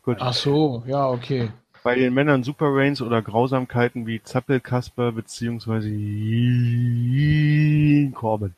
Gut. 0.06 0.18
Ach 0.20 0.34
so, 0.34 0.84
ja, 0.86 1.10
okay. 1.10 1.50
Bei 1.84 1.96
den 1.96 2.14
Männern 2.14 2.44
Super 2.44 2.68
Reigns 2.70 3.02
oder 3.02 3.24
Grausamkeiten 3.24 4.06
wie 4.06 4.22
Zappelkasper 4.22 5.12
beziehungsweise 5.12 5.90
Corbin. 8.14 8.54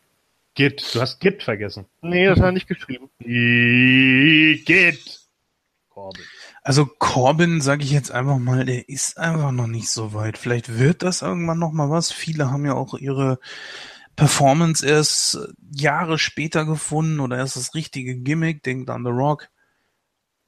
Git, 0.56 0.94
du 0.94 1.00
hast 1.00 1.20
Git 1.20 1.44
vergessen. 1.44 1.86
Nee, 2.02 2.26
das 2.26 2.40
hat 2.40 2.48
er 2.48 2.52
nicht 2.52 2.68
geschrieben. 2.68 3.10
Git. 3.20 5.22
Corbin. 5.90 6.24
Also 6.64 6.86
Corbin, 6.86 7.62
sage 7.62 7.84
ich 7.84 7.92
jetzt 7.92 8.12
einfach 8.12 8.40
mal, 8.40 8.66
der 8.66 8.90
ist 8.90 9.18
einfach 9.18 9.52
noch 9.52 9.68
nicht 9.68 9.90
so 9.90 10.14
weit. 10.14 10.38
Vielleicht 10.38 10.78
wird 10.78 11.02
das 11.02 11.22
irgendwann 11.22 11.60
noch 11.60 11.72
mal 11.72 11.90
was. 11.90 12.12
Viele 12.12 12.52
haben 12.52 12.66
ja 12.66 12.74
auch 12.74 12.94
ihre 12.94 13.40
Performance 14.18 14.86
erst 14.86 15.40
Jahre 15.74 16.20
später 16.20 16.66
gefunden 16.66 17.22
oder 17.22 17.38
erst 17.38 17.56
das 17.56 17.74
richtige 17.74 18.18
Gimmick, 18.18 18.64
denkt 18.64 18.90
an 18.90 19.06
The 19.06 19.12
Rock. 19.12 19.48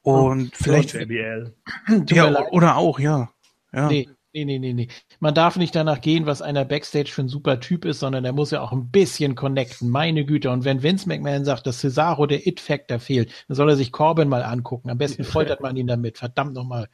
Und 0.01 0.55
vielleicht, 0.55 0.93
JBL. 0.93 1.53
Ja, 2.09 2.47
oder 2.51 2.77
auch, 2.77 2.99
ja. 2.99 3.31
ja. 3.73 3.87
Nee, 3.89 4.09
nee, 4.33 4.45
nee, 4.45 4.59
nee, 4.59 4.73
nee. 4.73 4.87
Man 5.19 5.33
darf 5.33 5.57
nicht 5.57 5.75
danach 5.75 6.01
gehen, 6.01 6.25
was 6.25 6.41
einer 6.41 6.65
Backstage 6.65 7.11
für 7.11 7.21
ein 7.21 7.27
super 7.27 7.59
Typ 7.59 7.85
ist, 7.85 7.99
sondern 7.99 8.23
der 8.23 8.33
muss 8.33 8.51
ja 8.51 8.61
auch 8.61 8.71
ein 8.71 8.89
bisschen 8.89 9.35
connecten. 9.35 9.89
Meine 9.89 10.25
Güte. 10.25 10.51
Und 10.51 10.63
wenn 10.65 10.83
Vince 10.83 11.07
McMahon 11.07 11.45
sagt, 11.45 11.67
dass 11.67 11.79
Cesaro 11.79 12.25
der 12.25 12.47
It-Factor 12.47 12.99
fehlt, 12.99 13.31
dann 13.47 13.55
soll 13.55 13.69
er 13.69 13.75
sich 13.75 13.91
Corbin 13.91 14.29
mal 14.29 14.43
angucken. 14.43 14.89
Am 14.89 14.97
besten 14.97 15.23
foltert 15.23 15.61
man 15.61 15.75
ihn 15.75 15.87
damit. 15.87 16.17
Verdammt 16.17 16.53
nochmal. 16.53 16.87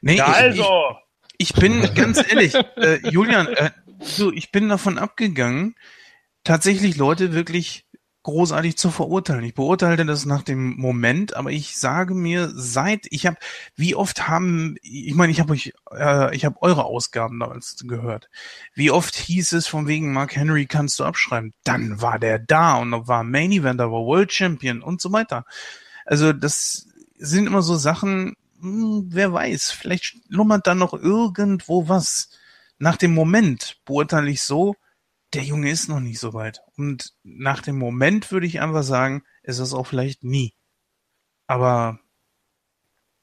Nee, 0.00 0.16
Ja, 0.16 0.30
ich, 0.30 0.36
also. 0.36 0.64
ich, 1.38 1.50
ich 1.50 1.54
bin 1.54 1.82
ganz 1.94 2.18
ehrlich, 2.18 2.54
äh, 2.76 2.98
Julian, 3.08 3.46
äh, 3.48 3.70
so, 4.00 4.32
ich 4.32 4.50
bin 4.50 4.68
davon 4.68 4.98
abgegangen, 4.98 5.76
tatsächlich 6.44 6.96
Leute 6.96 7.34
wirklich 7.34 7.86
großartig 8.22 8.76
zu 8.76 8.90
verurteilen. 8.90 9.44
Ich 9.44 9.54
beurteile 9.54 10.04
das 10.04 10.26
nach 10.26 10.42
dem 10.42 10.76
Moment, 10.76 11.34
aber 11.34 11.50
ich 11.50 11.76
sage 11.76 12.14
mir, 12.14 12.50
seit 12.54 13.06
ich 13.10 13.26
habe, 13.26 13.36
wie 13.74 13.94
oft 13.94 14.28
haben, 14.28 14.76
ich 14.82 15.14
meine, 15.14 15.32
ich 15.32 15.40
habe 15.40 15.52
euch, 15.52 15.72
äh, 15.92 16.34
ich 16.34 16.44
habe 16.44 16.62
eure 16.62 16.84
Ausgaben 16.84 17.40
damals 17.40 17.76
gehört. 17.86 18.28
Wie 18.74 18.90
oft 18.90 19.16
hieß 19.16 19.52
es 19.52 19.66
von 19.66 19.88
wegen 19.88 20.12
Mark 20.12 20.36
Henry 20.36 20.66
kannst 20.66 21.00
du 21.00 21.04
abschreiben? 21.04 21.52
Dann 21.64 22.00
war 22.00 22.18
der 22.18 22.38
da 22.38 22.76
und 22.76 22.92
da 22.92 23.08
war 23.08 23.24
Main 23.24 23.52
Event, 23.52 23.80
da 23.80 23.90
war 23.90 24.04
World 24.04 24.32
Champion 24.32 24.82
und 24.82 25.00
so 25.00 25.12
weiter. 25.12 25.44
Also 26.04 26.32
das 26.32 26.86
sind 27.18 27.46
immer 27.46 27.62
so 27.62 27.76
Sachen, 27.76 28.36
hm, 28.60 29.06
wer 29.08 29.32
weiß, 29.32 29.72
vielleicht 29.72 30.16
lummert 30.28 30.66
da 30.66 30.74
noch 30.74 30.94
irgendwo 30.94 31.88
was. 31.88 32.30
Nach 32.78 32.96
dem 32.96 33.14
Moment 33.14 33.78
beurteile 33.84 34.30
ich 34.30 34.42
so, 34.42 34.74
der 35.34 35.42
Junge 35.44 35.70
ist 35.70 35.88
noch 35.88 36.00
nicht 36.00 36.18
so 36.18 36.34
weit. 36.34 36.60
Und 36.76 37.12
nach 37.22 37.62
dem 37.62 37.78
Moment 37.78 38.30
würde 38.30 38.46
ich 38.46 38.60
einfach 38.60 38.82
sagen, 38.82 39.24
ist 39.42 39.58
es 39.58 39.74
auch 39.74 39.86
vielleicht 39.86 40.24
nie. 40.24 40.54
Aber 41.46 41.98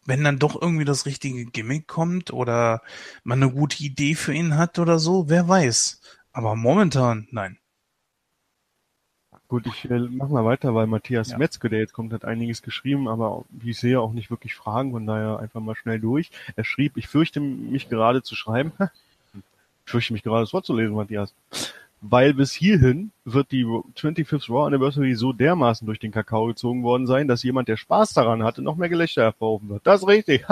wenn 0.06 0.24
dann 0.24 0.40
doch 0.40 0.59
irgendwie 0.59 0.85
das 0.85 1.06
richtige 1.06 1.45
Gimmick 1.45 1.88
kommt 1.88 2.33
oder 2.33 2.81
man 3.24 3.42
eine 3.43 3.51
gute 3.51 3.83
Idee 3.83 4.15
für 4.15 4.33
ihn 4.33 4.58
hat 4.58 4.79
oder 4.79 4.97
so, 4.99 5.29
wer 5.29 5.47
weiß. 5.47 6.01
Aber 6.31 6.56
momentan, 6.56 7.27
nein. 7.31 7.58
Gut, 9.47 9.65
ich 9.65 9.90
äh, 9.90 9.99
mach 9.99 10.29
mal 10.29 10.45
weiter, 10.45 10.75
weil 10.75 10.85
Matthias 10.88 11.29
Ja. 11.29 11.38
Metzke, 11.38 11.69
der 11.69 11.79
jetzt 11.79 11.93
kommt, 11.93 12.13
hat 12.13 12.24
einiges 12.24 12.61
geschrieben, 12.61 13.08
aber 13.08 13.45
wie 13.49 13.72
ich 13.72 13.79
sehe, 13.79 13.99
auch 13.99 14.13
nicht 14.13 14.29
wirklich 14.29 14.53
Fragen, 14.56 14.92
von 14.92 15.08
daher 15.08 15.40
einfach 15.40 15.59
mal 15.59 15.75
schnell 15.75 15.99
durch. 15.99 16.29
Er 16.56 16.63
schrieb, 16.63 16.97
ich 16.97 17.08
fürchte 17.08 17.40
mich 17.40 17.90
gerade 17.90 18.22
zu 18.22 18.35
schreiben, 18.35 18.72
ich 19.33 19.92
fürchte 19.92 20.13
mich 20.13 20.22
gerade 20.24 20.43
das 20.43 20.53
Wort 20.53 20.65
zu 20.65 20.75
lesen, 20.75 20.93
Matthias, 20.93 21.33
weil 22.01 22.33
bis 22.33 22.53
hierhin 22.53 23.12
wird 23.26 23.51
die 23.51 23.65
25th 23.65 24.49
Raw 24.49 24.67
Anniversary 24.67 25.15
so 25.15 25.33
dermaßen 25.33 25.85
durch 25.85 25.99
den 25.99 26.12
Kakao 26.12 26.48
gezogen 26.48 26.83
worden 26.83 27.08
sein, 27.08 27.28
dass 27.28 27.44
jemand, 27.44 27.67
der 27.67 27.78
Spaß 27.78 28.14
daran 28.14 28.44
hatte, 28.44 28.62
noch 28.62 28.78
mehr 28.78 28.90
Gelächter 28.90 29.24
hervorrufen 29.24 29.69
wird. 29.69 29.85
Das 29.85 30.01
ist 30.01 30.08
richtig. 30.08 30.46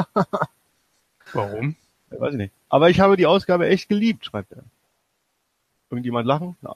Warum? 1.34 1.76
Weiß 2.10 2.34
ich 2.34 2.38
nicht. 2.38 2.54
Aber 2.70 2.90
ich 2.90 3.00
habe 3.00 3.18
die 3.18 3.26
Ausgabe 3.26 3.68
echt 3.68 3.90
geliebt, 3.90 4.26
schreibt 4.26 4.52
er. 4.52 4.64
Irgendjemand 5.90 6.28
lachen? 6.28 6.58
Ja. 6.62 6.76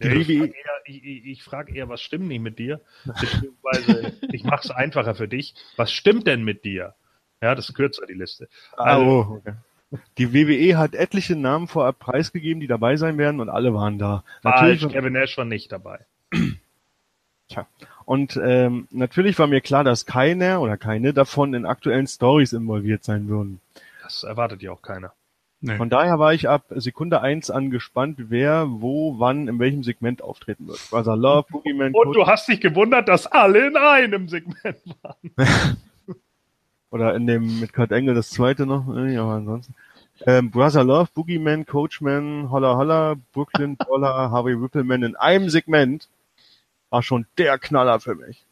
Ja, 0.00 0.12
ich 0.12 0.26
frage 0.26 0.54
eher, 0.54 0.80
ich, 0.86 1.04
ich, 1.04 1.42
frag 1.42 1.74
eher, 1.74 1.88
was 1.88 2.00
stimmt 2.00 2.26
nicht 2.26 2.40
mit 2.40 2.58
dir? 2.58 2.80
Beziehungsweise, 3.04 4.12
ich 4.32 4.42
mache 4.44 4.62
es 4.64 4.70
einfacher 4.70 5.14
für 5.14 5.28
dich. 5.28 5.54
Was 5.76 5.92
stimmt 5.92 6.26
denn 6.26 6.42
mit 6.42 6.64
dir? 6.64 6.94
Ja, 7.40 7.54
das 7.54 7.68
ist 7.68 7.74
kürzer, 7.74 8.06
die 8.06 8.14
Liste. 8.14 8.48
Ah, 8.76 8.98
oh, 8.98 9.38
okay. 9.38 9.54
Die 10.18 10.32
WWE 10.32 10.78
hat 10.78 10.94
etliche 10.94 11.36
Namen 11.36 11.68
vorab 11.68 11.98
preisgegeben, 11.98 12.60
die 12.60 12.66
dabei 12.66 12.96
sein 12.96 13.18
werden 13.18 13.40
und 13.40 13.48
alle 13.48 13.74
waren 13.74 13.98
da. 13.98 14.24
Falsch, 14.42 14.82
Natürlich, 14.82 14.88
Kevin 14.92 15.12
Nash 15.12 15.36
war 15.36 15.44
nicht 15.44 15.72
dabei. 15.72 16.00
und 18.04 18.40
ähm, 18.42 18.88
natürlich 18.90 19.38
war 19.38 19.46
mir 19.46 19.60
klar, 19.60 19.84
dass 19.84 20.06
keiner 20.06 20.60
oder 20.60 20.76
keine 20.76 21.12
davon 21.12 21.54
in 21.54 21.66
aktuellen 21.66 22.06
Stories 22.06 22.52
involviert 22.52 23.04
sein 23.04 23.28
würden. 23.28 23.60
Das 24.02 24.22
erwartet 24.22 24.62
ja 24.62 24.72
auch 24.72 24.82
keiner. 24.82 25.12
Nee. 25.64 25.76
Von 25.76 25.90
daher 25.90 26.18
war 26.18 26.34
ich 26.34 26.48
ab 26.48 26.64
Sekunde 26.70 27.20
eins 27.20 27.48
an 27.48 27.70
gespannt, 27.70 28.18
wer, 28.18 28.66
wo, 28.68 29.20
wann, 29.20 29.46
in 29.46 29.60
welchem 29.60 29.84
Segment 29.84 30.20
auftreten 30.20 30.66
wird. 30.66 30.80
Brother 30.90 31.16
Love, 31.16 31.46
Boogeyman, 31.50 31.92
Und 31.94 32.14
du 32.14 32.26
hast 32.26 32.48
dich 32.48 32.60
gewundert, 32.60 33.08
dass 33.08 33.28
alle 33.28 33.68
in 33.68 33.76
einem 33.76 34.28
Segment 34.28 34.78
waren. 35.02 35.76
oder 36.92 37.16
in 37.16 37.26
dem 37.26 37.58
mit 37.58 37.72
Kurt 37.72 37.90
Engel 37.90 38.14
das 38.14 38.30
zweite 38.30 38.66
noch, 38.66 38.86
äh, 38.94 39.16
aber 39.16 39.32
ansonsten. 39.32 39.74
Ähm, 40.24 40.50
Brother 40.52 40.84
Love, 40.84 41.08
Boogeyman, 41.14 41.66
Coachman, 41.66 42.50
Holla 42.50 42.76
Holla, 42.76 43.16
Brooklyn, 43.32 43.76
Dollar, 43.78 44.30
Harvey 44.30 44.60
Whippleman 44.60 45.02
in 45.02 45.16
einem 45.16 45.48
Segment 45.48 46.08
war 46.90 47.02
schon 47.02 47.26
der 47.38 47.58
Knaller 47.58 47.98
für 47.98 48.14
mich. 48.14 48.44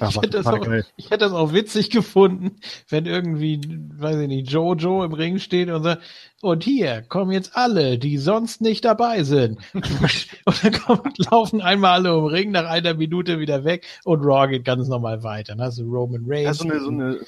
Ja, 0.00 0.08
Ich 0.08 0.16
hätte, 0.16 0.30
das 0.30 0.46
auch, 0.46 0.66
ich 0.96 1.10
hätte 1.10 1.18
das 1.18 1.32
auch 1.32 1.52
witzig 1.52 1.90
gefunden, 1.90 2.56
wenn 2.88 3.06
irgendwie, 3.06 3.60
weiß 3.96 4.16
ich 4.16 4.28
nicht, 4.28 4.50
Jojo 4.50 5.04
im 5.04 5.12
Ring 5.12 5.38
steht 5.38 5.70
und 5.70 5.82
sagt, 5.82 6.02
und 6.40 6.64
hier 6.64 7.02
kommen 7.02 7.30
jetzt 7.30 7.56
alle, 7.56 7.98
die 7.98 8.18
sonst 8.18 8.60
nicht 8.60 8.84
dabei 8.84 9.22
sind. 9.22 9.58
und 9.74 10.64
dann 10.64 10.72
kommen, 10.72 11.12
laufen 11.30 11.60
einmal 11.60 11.92
alle 11.92 12.16
um 12.16 12.24
Ring, 12.26 12.50
nach 12.50 12.66
einer 12.66 12.94
Minute 12.94 13.38
wieder 13.38 13.64
weg 13.64 13.86
und 14.04 14.24
Raw 14.24 14.48
geht 14.48 14.64
ganz 14.64 14.88
normal 14.88 15.22
weiter. 15.22 15.54
Dann 15.54 15.64
hast 15.64 15.78
du 15.78 15.84
Roman 15.84 16.24
Reigns. 16.26 16.44
Ja, 16.44 16.54
so 16.54 16.64
eine, 16.64 16.80
so 16.80 16.90
eine, 16.90 17.20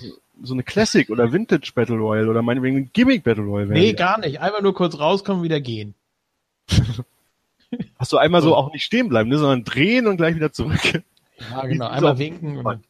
so 0.42 0.54
eine 0.54 0.62
Classic 0.62 1.08
oder 1.10 1.32
Vintage 1.32 1.72
Battle 1.74 1.96
Royale 1.96 2.28
oder 2.28 2.42
meinetwegen 2.42 2.76
ein 2.76 2.90
Gimmick 2.92 3.24
Battle 3.24 3.44
Royale. 3.44 3.70
wäre 3.70 3.80
nee, 3.80 3.92
gar 3.92 4.18
nicht. 4.18 4.40
Einmal 4.40 4.62
nur 4.62 4.74
kurz 4.74 4.98
rauskommen, 4.98 5.42
wieder 5.42 5.60
gehen. 5.60 5.94
Hast 7.98 8.12
du 8.12 8.18
einmal 8.18 8.42
so 8.42 8.54
auch 8.54 8.72
nicht 8.72 8.84
stehen 8.84 9.08
bleiben, 9.08 9.28
ne, 9.28 9.38
sondern 9.38 9.64
drehen 9.64 10.06
und 10.06 10.16
gleich 10.16 10.34
wieder 10.34 10.52
zurück. 10.52 11.02
Ja, 11.50 11.66
genau. 11.66 11.88
Einmal 11.88 12.14
so. 12.14 12.18
winken. 12.18 12.58
Und 12.58 12.84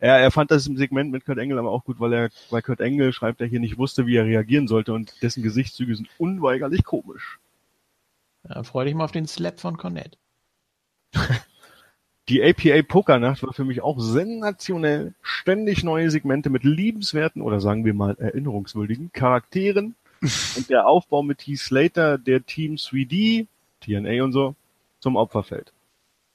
Ja, 0.00 0.16
er 0.16 0.30
fand 0.30 0.50
das 0.50 0.66
im 0.66 0.78
Segment 0.78 1.12
mit 1.12 1.26
Kurt 1.26 1.38
Engel 1.38 1.58
aber 1.58 1.70
auch 1.70 1.84
gut, 1.84 2.00
weil 2.00 2.12
er, 2.14 2.30
weil 2.48 2.62
Kurt 2.62 2.80
Engel 2.80 3.12
schreibt, 3.12 3.42
er 3.42 3.46
hier 3.46 3.60
nicht 3.60 3.76
wusste, 3.76 4.06
wie 4.06 4.16
er 4.16 4.24
reagieren 4.24 4.66
sollte 4.66 4.94
und 4.94 5.22
dessen 5.22 5.42
Gesichtszüge 5.42 5.94
sind 5.94 6.08
unweigerlich 6.16 6.84
komisch. 6.84 7.38
ja, 8.48 8.62
freu 8.62 8.86
dich 8.86 8.94
mal 8.94 9.04
auf 9.04 9.12
den 9.12 9.26
Slap 9.26 9.60
von 9.60 9.76
Cornette. 9.76 10.16
Die 12.30 12.44
APA 12.44 12.80
Pokernacht 12.82 13.42
war 13.42 13.52
für 13.52 13.64
mich 13.64 13.82
auch 13.82 13.98
sensationell. 13.98 15.14
Ständig 15.20 15.82
neue 15.82 16.12
Segmente 16.12 16.48
mit 16.48 16.62
liebenswerten 16.62 17.42
oder 17.42 17.60
sagen 17.60 17.84
wir 17.84 17.92
mal 17.92 18.16
erinnerungswürdigen 18.20 19.10
Charakteren 19.12 19.96
und 20.20 20.70
der 20.70 20.86
Aufbau 20.86 21.24
mit 21.24 21.44
Heath 21.44 21.58
Slater, 21.58 22.18
der 22.18 22.46
Team 22.46 22.76
3D, 22.76 23.48
TNA 23.80 24.22
und 24.22 24.32
so, 24.32 24.54
zum 25.00 25.16
Opfer 25.16 25.42
fällt. 25.42 25.72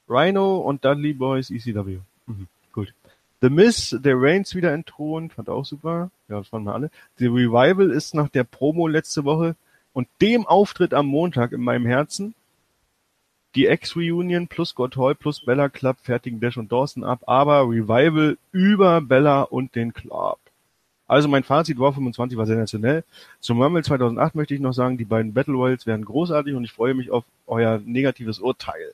Rhino 0.10 0.58
und 0.58 0.84
Dudley 0.84 1.14
Boys 1.14 1.50
ECW. 1.50 2.00
Mhm, 2.26 2.48
gut. 2.74 2.94
The 3.42 3.50
Miz, 3.50 3.96
der 3.98 4.16
Reigns 4.18 4.54
wieder 4.54 4.74
entthront, 4.74 5.32
fand 5.32 5.48
auch 5.48 5.64
super. 5.64 6.12
Ja, 6.28 6.40
das 6.40 6.50
fanden 6.50 6.68
wir 6.68 6.74
alle. 6.74 6.92
The 7.20 7.28
Revival 7.28 7.90
ist 7.92 8.14
nach 8.14 8.28
der 8.28 8.44
Promo 8.44 8.88
letzte 8.88 9.24
Woche 9.24 9.56
und 9.94 10.10
dem 10.22 10.46
Auftritt 10.46 10.94
am 10.94 11.08
Montag 11.08 11.54
in 11.54 11.62
meinem 11.62 11.86
Herzen 11.86 12.36
die 13.56 13.68
X-Reunion 13.68 14.48
plus 14.48 14.76
Hall 14.78 15.16
plus 15.16 15.40
Bella 15.42 15.70
Club 15.70 15.98
fertigen 16.02 16.40
Dash 16.40 16.58
und 16.58 16.72
Dawson 16.72 17.04
ab, 17.04 17.22
aber 17.28 17.62
Revival 17.62 18.38
über 18.52 19.02
Bella 19.02 19.44
und 19.44 19.76
den 19.76 19.94
Club. 19.94 20.40
Also 21.08 21.28
mein 21.28 21.44
Fazit 21.44 21.78
War 21.78 21.94
25 21.94 22.38
war 22.38 22.46
sensationell. 22.48 23.04
Zum 23.40 23.62
Rumble 23.62 23.84
2008 23.84 24.36
möchte 24.36 24.56
ich 24.56 24.60
noch 24.60 24.74
sagen, 24.74 24.98
die 24.98 25.06
beiden 25.06 25.34
Battle 25.34 25.54
Royals 25.54 25.86
werden 25.86 26.04
großartig 26.04 26.56
und 26.56 26.64
ich 26.64 26.72
freue 26.72 26.96
mich 26.96 27.12
auf 27.12 27.24
euer 27.48 27.80
negatives 27.86 28.40
Urteil. 28.40 28.94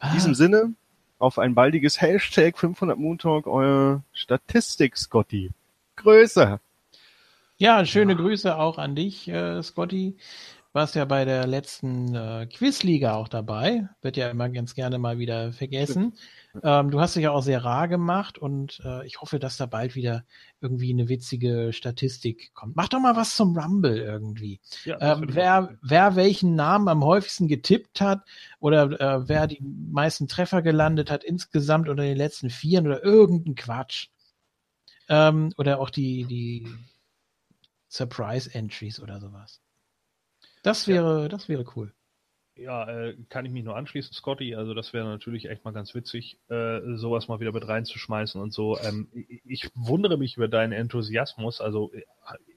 In 0.00 0.08
Ah. 0.08 0.12
diesem 0.14 0.34
Sinne, 0.34 0.74
auf 1.18 1.38
ein 1.38 1.54
baldiges 1.54 2.00
Hashtag 2.00 2.58
500 2.58 2.98
Moon 2.98 3.18
Talk, 3.18 3.46
euer 3.46 4.02
Statistik, 4.12 4.96
Scotty. 4.96 5.50
Größer. 5.96 6.58
Ja, 7.58 7.84
schöne 7.84 8.16
Grüße 8.16 8.56
auch 8.58 8.78
an 8.78 8.96
dich, 8.96 9.28
äh, 9.28 9.62
Scotty. 9.62 10.16
Warst 10.74 10.94
ja 10.94 11.04
bei 11.04 11.26
der 11.26 11.46
letzten 11.46 12.14
äh, 12.14 12.46
Quizliga 12.46 13.14
auch 13.14 13.28
dabei. 13.28 13.88
Wird 14.00 14.16
ja 14.16 14.30
immer 14.30 14.48
ganz 14.48 14.74
gerne 14.74 14.98
mal 14.98 15.18
wieder 15.18 15.52
vergessen. 15.52 16.14
Ähm, 16.62 16.90
du 16.90 16.98
hast 16.98 17.14
dich 17.14 17.24
ja 17.24 17.30
auch 17.30 17.42
sehr 17.42 17.62
rar 17.62 17.88
gemacht 17.88 18.38
und 18.38 18.80
äh, 18.84 19.06
ich 19.06 19.20
hoffe, 19.20 19.38
dass 19.38 19.58
da 19.58 19.66
bald 19.66 19.94
wieder 19.96 20.24
irgendwie 20.62 20.90
eine 20.92 21.08
witzige 21.08 21.72
Statistik 21.74 22.54
kommt. 22.54 22.74
Mach 22.74 22.88
doch 22.88 23.00
mal 23.00 23.16
was 23.16 23.36
zum 23.36 23.56
Rumble 23.56 23.98
irgendwie. 23.98 24.60
Ja, 24.84 24.96
Ähm, 25.00 25.26
wer, 25.28 25.76
wer 25.82 26.16
welchen 26.16 26.54
Namen 26.54 26.88
am 26.88 27.04
häufigsten 27.04 27.48
getippt 27.48 28.00
hat 28.00 28.22
oder 28.58 28.98
äh, 28.98 29.28
wer 29.28 29.46
die 29.46 29.62
meisten 29.62 30.26
Treffer 30.26 30.62
gelandet 30.62 31.10
hat 31.10 31.22
insgesamt 31.22 31.90
unter 31.90 32.02
den 32.02 32.16
letzten 32.16 32.48
Vieren 32.48 32.86
oder 32.86 33.04
irgendein 33.04 33.56
Quatsch. 33.56 34.08
Ähm, 35.08 35.52
oder 35.58 35.80
auch 35.80 35.90
die, 35.90 36.24
die 36.24 36.66
Surprise 37.90 38.54
Entries 38.54 39.00
oder 39.00 39.20
sowas. 39.20 39.60
Das 40.62 40.88
wäre, 40.88 41.28
das 41.28 41.48
wäre 41.48 41.64
cool. 41.76 41.92
Ja, 42.54 42.86
äh, 42.86 43.16
kann 43.30 43.46
ich 43.46 43.52
mich 43.52 43.64
nur 43.64 43.76
anschließen, 43.76 44.12
Scotty. 44.12 44.54
Also 44.54 44.74
das 44.74 44.92
wäre 44.92 45.06
natürlich 45.06 45.48
echt 45.48 45.64
mal 45.64 45.72
ganz 45.72 45.94
witzig, 45.94 46.38
äh, 46.50 46.80
sowas 46.96 47.26
mal 47.26 47.40
wieder 47.40 47.52
mit 47.52 47.66
reinzuschmeißen 47.66 48.38
und 48.40 48.52
so. 48.52 48.78
Ähm, 48.78 49.08
ich, 49.44 49.70
wundere 49.74 50.18
mich 50.18 50.36
über 50.36 50.48
deinen 50.48 50.72
Enthusiasmus. 50.72 51.62
Also 51.62 51.92
äh, 51.94 52.02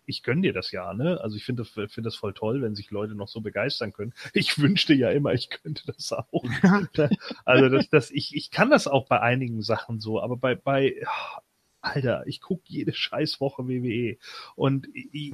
ich 0.05 0.21
gönn 0.21 0.41
dir 0.41 0.51
das 0.51 0.71
ja, 0.71 0.93
ne? 0.93 1.21
Also 1.21 1.37
ich 1.37 1.45
finde 1.45 1.63
das, 1.63 1.69
finde 1.69 2.07
das 2.07 2.15
voll 2.15 2.33
toll, 2.33 2.61
wenn 2.61 2.75
sich 2.75 2.91
Leute 2.91 3.15
noch 3.15 3.29
so 3.29 3.39
begeistern 3.39 3.93
können. 3.93 4.13
Ich 4.33 4.59
wünschte 4.59 4.93
ja 4.93 5.11
immer, 5.11 5.33
ich 5.33 5.49
könnte 5.49 5.83
das 5.87 6.11
auch. 6.11 6.43
also 7.45 7.69
das, 7.69 7.89
das, 7.89 8.11
ich, 8.11 8.35
ich 8.35 8.51
kann 8.51 8.69
das 8.69 8.87
auch 8.87 9.07
bei 9.07 9.21
einigen 9.21 9.61
Sachen 9.61 10.01
so, 10.01 10.21
aber 10.21 10.35
bei, 10.35 10.55
bei, 10.55 10.93
ja, 11.01 11.41
Alter, 11.85 12.23
ich 12.25 12.41
gucke 12.41 12.63
jede 12.65 12.93
Scheißwoche 12.93 13.67
WWE. 13.67 14.17
Und 14.55 14.87
ich, 14.93 15.33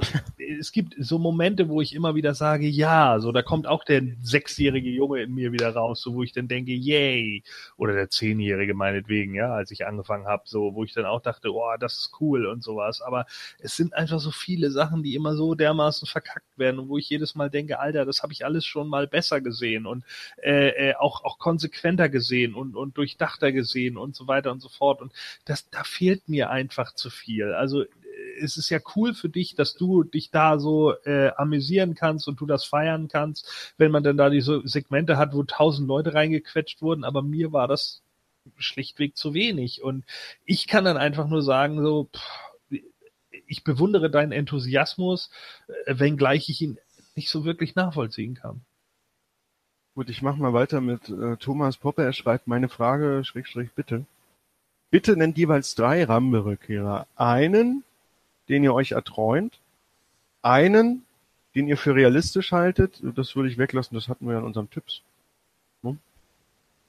es 0.60 0.72
gibt 0.72 0.96
so 1.00 1.17
Momente, 1.17 1.69
wo 1.69 1.82
ich 1.82 1.96
immer 1.96 2.14
wieder 2.14 2.34
sage, 2.34 2.67
ja, 2.67 3.19
so 3.19 3.32
da 3.32 3.42
kommt 3.42 3.67
auch 3.67 3.84
der 3.85 4.03
sechsjährige 4.22 4.90
Junge 4.90 5.22
in 5.22 5.34
mir 5.34 5.53
wieder 5.53 5.74
raus, 5.74 6.01
so 6.01 6.14
wo 6.14 6.24
ich 6.24 6.34
dann 6.34 6.50
denke, 6.50 6.72
yay. 6.74 7.44
Oder 7.78 7.94
der 7.94 8.10
zehnjährige 8.10 8.74
meinetwegen, 8.74 9.34
ja, 9.34 9.53
als 9.53 9.72
ich 9.72 9.85
angefangen 9.85 10.28
habe, 10.28 10.44
so, 10.46 10.76
wo 10.76 10.84
ich 10.84 10.94
dann 10.94 11.06
auch 11.06 11.22
dachte, 11.22 11.53
oh, 11.53 11.76
das 11.80 11.94
ist 11.98 12.12
cool 12.19 12.46
und 12.46 12.64
sowas. 12.64 13.01
Aber 13.01 13.26
es 13.60 13.78
sind 13.78 13.94
einfach 13.94 14.19
so 14.19 14.32
viele 14.32 14.72
Sachen, 14.72 15.03
die 15.03 15.16
immer 15.16 15.35
so 15.35 15.56
dermaßen 15.56 16.08
verkackt 16.08 16.58
werden 16.58 16.80
und 16.80 16.90
wo 16.90 16.98
ich 16.98 17.10
jedes 17.10 17.34
Mal 17.35 17.50
denke, 17.50 17.80
Alter, 17.80 18.06
das 18.06 18.24
habe 18.24 18.34
ich 18.34 18.44
alles 18.46 18.66
schon 18.66 18.88
mal 18.90 19.08
besser 19.08 19.40
gesehen 19.40 19.85
und 19.85 20.03
äh, 20.44 20.90
äh, 20.90 20.96
auch, 20.96 21.24
auch 21.24 21.40
konsequenter 21.40 22.10
gesehen 22.10 22.56
und, 22.56 22.76
und 22.76 22.98
durchdachter 22.98 23.51
gesehen 23.53 23.98
und 23.98 24.16
so 24.16 24.28
weiter 24.28 24.51
und 24.51 24.60
so 24.60 24.69
fort. 24.69 25.01
Und 25.01 25.14
das, 25.46 25.69
da 25.69 25.84
fehlt 25.84 26.28
mir 26.28 26.41
einfach 26.50 26.94
zu 26.94 27.10
viel. 27.10 27.54
Also 27.54 27.84
äh, 27.84 27.88
es 28.42 28.58
ist 28.58 28.70
ja 28.70 28.80
cool 28.96 29.14
für 29.14 29.30
dich, 29.30 29.56
dass 29.56 29.76
du 29.76 30.04
dich 30.04 30.32
da 30.32 30.60
so 30.60 30.94
äh, 31.06 31.32
amüsieren 31.38 31.96
kannst 31.96 32.28
und 32.28 32.40
du 32.40 32.46
das 32.46 32.66
feiern 32.66 33.08
kannst, 33.08 33.74
wenn 33.78 33.92
man 33.92 34.04
dann 34.04 34.18
da 34.18 34.30
diese 34.30 34.62
Segmente 34.66 35.18
hat, 35.18 35.34
wo 35.34 35.44
tausend 35.44 35.88
Leute 35.88 36.14
reingequetscht 36.14 36.82
wurden, 36.82 37.04
aber 37.04 37.22
mir 37.22 37.52
war 37.52 37.68
das 37.68 38.02
schlichtweg 38.58 39.16
zu 39.16 39.34
wenig. 39.34 39.84
Und 39.84 40.06
ich 40.46 40.68
kann 40.68 40.86
dann 40.86 40.98
einfach 40.98 41.28
nur 41.28 41.44
sagen, 41.44 41.82
so, 41.82 42.10
pff, 42.16 42.82
ich 43.48 43.64
bewundere 43.64 44.10
deinen 44.10 44.32
Enthusiasmus, 44.32 45.30
äh, 45.86 46.00
wenngleich 46.00 46.50
ich 46.50 46.62
ihn 46.62 46.78
nicht 47.16 47.30
so 47.30 47.44
wirklich 47.46 47.76
nachvollziehen 47.76 48.36
kann. 48.36 48.62
Gut, 49.94 50.10
ich 50.10 50.22
mache 50.22 50.40
mal 50.40 50.54
weiter 50.54 50.80
mit 50.80 51.10
äh, 51.10 51.36
Thomas 51.36 51.76
Poppe. 51.76 52.04
Er 52.04 52.14
schreibt 52.14 52.48
meine 52.48 52.70
Frage, 52.70 53.24
Schrägstrich 53.26 53.72
bitte. 53.74 54.06
Bitte 54.92 55.18
nennt 55.18 55.38
jeweils 55.38 55.74
drei 55.76 56.04
Rambe-Rückkehrer. 56.04 57.08
Einen, 57.16 57.84
den 58.50 58.64
ihr 58.64 58.74
euch 58.74 58.92
erträumt, 58.92 59.60
einen, 60.42 61.04
den 61.56 61.68
ihr 61.68 61.78
für 61.78 61.96
realistisch 61.96 62.52
haltet, 62.52 63.02
das 63.16 63.36
würde 63.36 63.50
ich 63.50 63.58
weglassen, 63.58 63.96
das 63.96 64.08
hatten 64.08 64.26
wir 64.28 64.34
ja 64.34 64.40
in 64.40 64.46
unseren 64.46 64.70
Tipps. 64.70 65.02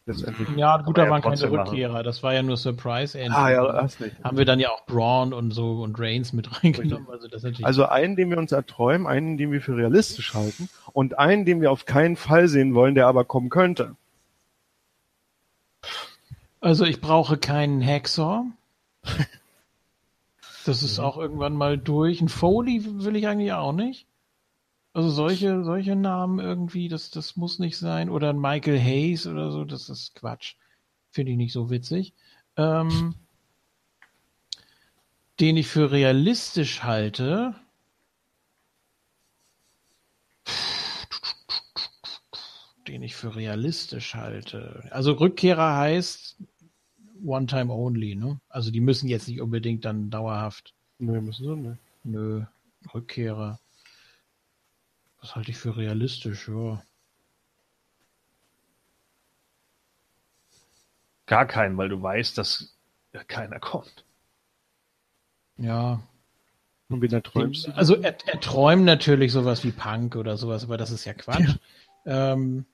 Letztendlich. 0.05 0.49
Ja, 0.57 0.79
gut, 0.79 0.99
da 0.99 1.05
ja, 1.05 1.11
waren 1.11 1.23
keine 1.23 1.37
trotzdem 1.37 1.55
machen. 1.55 1.69
Rückkehrer. 1.69 2.03
Das 2.03 2.25
war 2.25 2.35
ja 2.35 2.43
nur 2.43 2.57
Surprise 2.57 3.17
Entry. 3.17 3.39
Ah 3.39 3.51
ja, 3.51 3.83
hast 3.83 4.01
nicht. 4.01 4.17
Haben 4.25 4.37
wir 4.37 4.45
dann 4.45 4.59
ja 4.59 4.71
auch 4.71 4.85
Braun 4.87 5.33
und 5.33 5.53
so 5.53 5.83
und 5.83 5.99
Reigns 6.01 6.33
mit 6.33 6.49
reingenommen. 6.65 7.09
Also 7.09 7.29
das 7.29 7.45
natürlich. 7.45 7.65
Also 7.65 7.87
einen, 7.87 8.17
den 8.17 8.31
wir 8.31 8.39
uns 8.39 8.51
erträumen, 8.51 9.07
einen, 9.07 9.37
den 9.37 9.53
wir 9.53 9.61
für 9.63 9.77
realistisch 9.77 10.35
halten 10.35 10.69
und 10.93 11.21
einen, 11.21 11.45
den 11.45 11.61
wir 11.61 11.71
auf 11.71 11.87
keinen 11.87 12.17
Fall 12.17 12.49
sehen 12.49 12.75
wollen, 12.75 12.97
der 12.97 13.07
aber 13.07 13.25
kommen 13.25 13.49
könnte. 13.49 13.95
Also 16.63 16.85
ich 16.85 17.01
brauche 17.01 17.37
keinen 17.37 17.85
Hacksaw. 17.85 18.47
Das 20.65 20.85
ist 20.85 21.01
auch 21.01 21.17
irgendwann 21.19 21.55
mal 21.55 21.77
durch. 21.77 22.21
Ein 22.21 22.29
Foley 22.29 22.85
will 22.85 23.17
ich 23.17 23.27
eigentlich 23.27 23.53
auch 23.53 23.73
nicht. 23.73 24.07
Also 24.93 25.11
solche, 25.11 25.65
solche 25.65 25.97
Namen 25.97 26.39
irgendwie, 26.39 26.87
das, 26.87 27.11
das 27.11 27.35
muss 27.35 27.59
nicht 27.59 27.77
sein. 27.77 28.09
Oder 28.09 28.31
ein 28.31 28.41
Michael 28.41 28.79
Hayes 28.79 29.27
oder 29.27 29.51
so, 29.51 29.65
das 29.65 29.89
ist 29.89 30.15
Quatsch. 30.15 30.55
Finde 31.11 31.33
ich 31.33 31.37
nicht 31.37 31.53
so 31.53 31.69
witzig. 31.69 32.15
Ähm, 32.57 33.17
den 35.41 35.57
ich 35.57 35.67
für 35.67 35.91
realistisch 35.91 36.85
halte. 36.85 37.57
Den 42.87 43.03
ich 43.03 43.15
für 43.15 43.37
realistisch 43.37 44.15
halte. 44.15 44.89
Also 44.91 45.13
Rückkehrer 45.13 45.77
heißt 45.77 46.37
One 47.25 47.47
Time 47.47 47.73
Only, 47.73 48.17
ne? 48.17 48.41
Also 48.49 48.71
die 48.71 48.81
müssen 48.81 49.09
jetzt 49.09 49.29
nicht 49.29 49.41
unbedingt 49.41 49.85
dann 49.85 50.11
dauerhaft. 50.11 50.75
Nee, 50.99 51.21
müssen 51.21 51.45
sie 51.45 51.57
nicht. 51.57 51.79
Nö, 52.05 52.45
Rückkehrer. 52.93 53.61
Was 55.21 55.37
halte 55.37 55.53
ich 55.53 55.57
für 55.57 55.77
realistisch, 55.77 56.49
ja. 56.49 56.83
Gar 61.27 61.47
keinen, 61.47 61.77
weil 61.77 61.89
du 61.89 62.03
weißt, 62.03 62.37
dass 62.37 62.77
ja, 63.13 63.23
keiner 63.23 63.61
kommt. 63.61 64.05
Ja. 65.57 66.03
Und 66.89 67.01
wen 67.01 67.13
erträumst 67.13 67.69
du? 67.69 67.77
Also 67.77 67.97
er, 67.97 68.17
er 68.27 68.41
träumt 68.41 68.85
natürlich 68.85 69.33
sowas 69.33 69.65
wie 69.65 69.71
Punk 69.71 70.17
oder 70.17 70.37
sowas, 70.37 70.65
aber 70.65 70.77
das 70.77 70.91
ist 70.91 71.05
ja 71.05 71.15
Quatsch. 71.15 71.57
Ähm, 72.05 72.65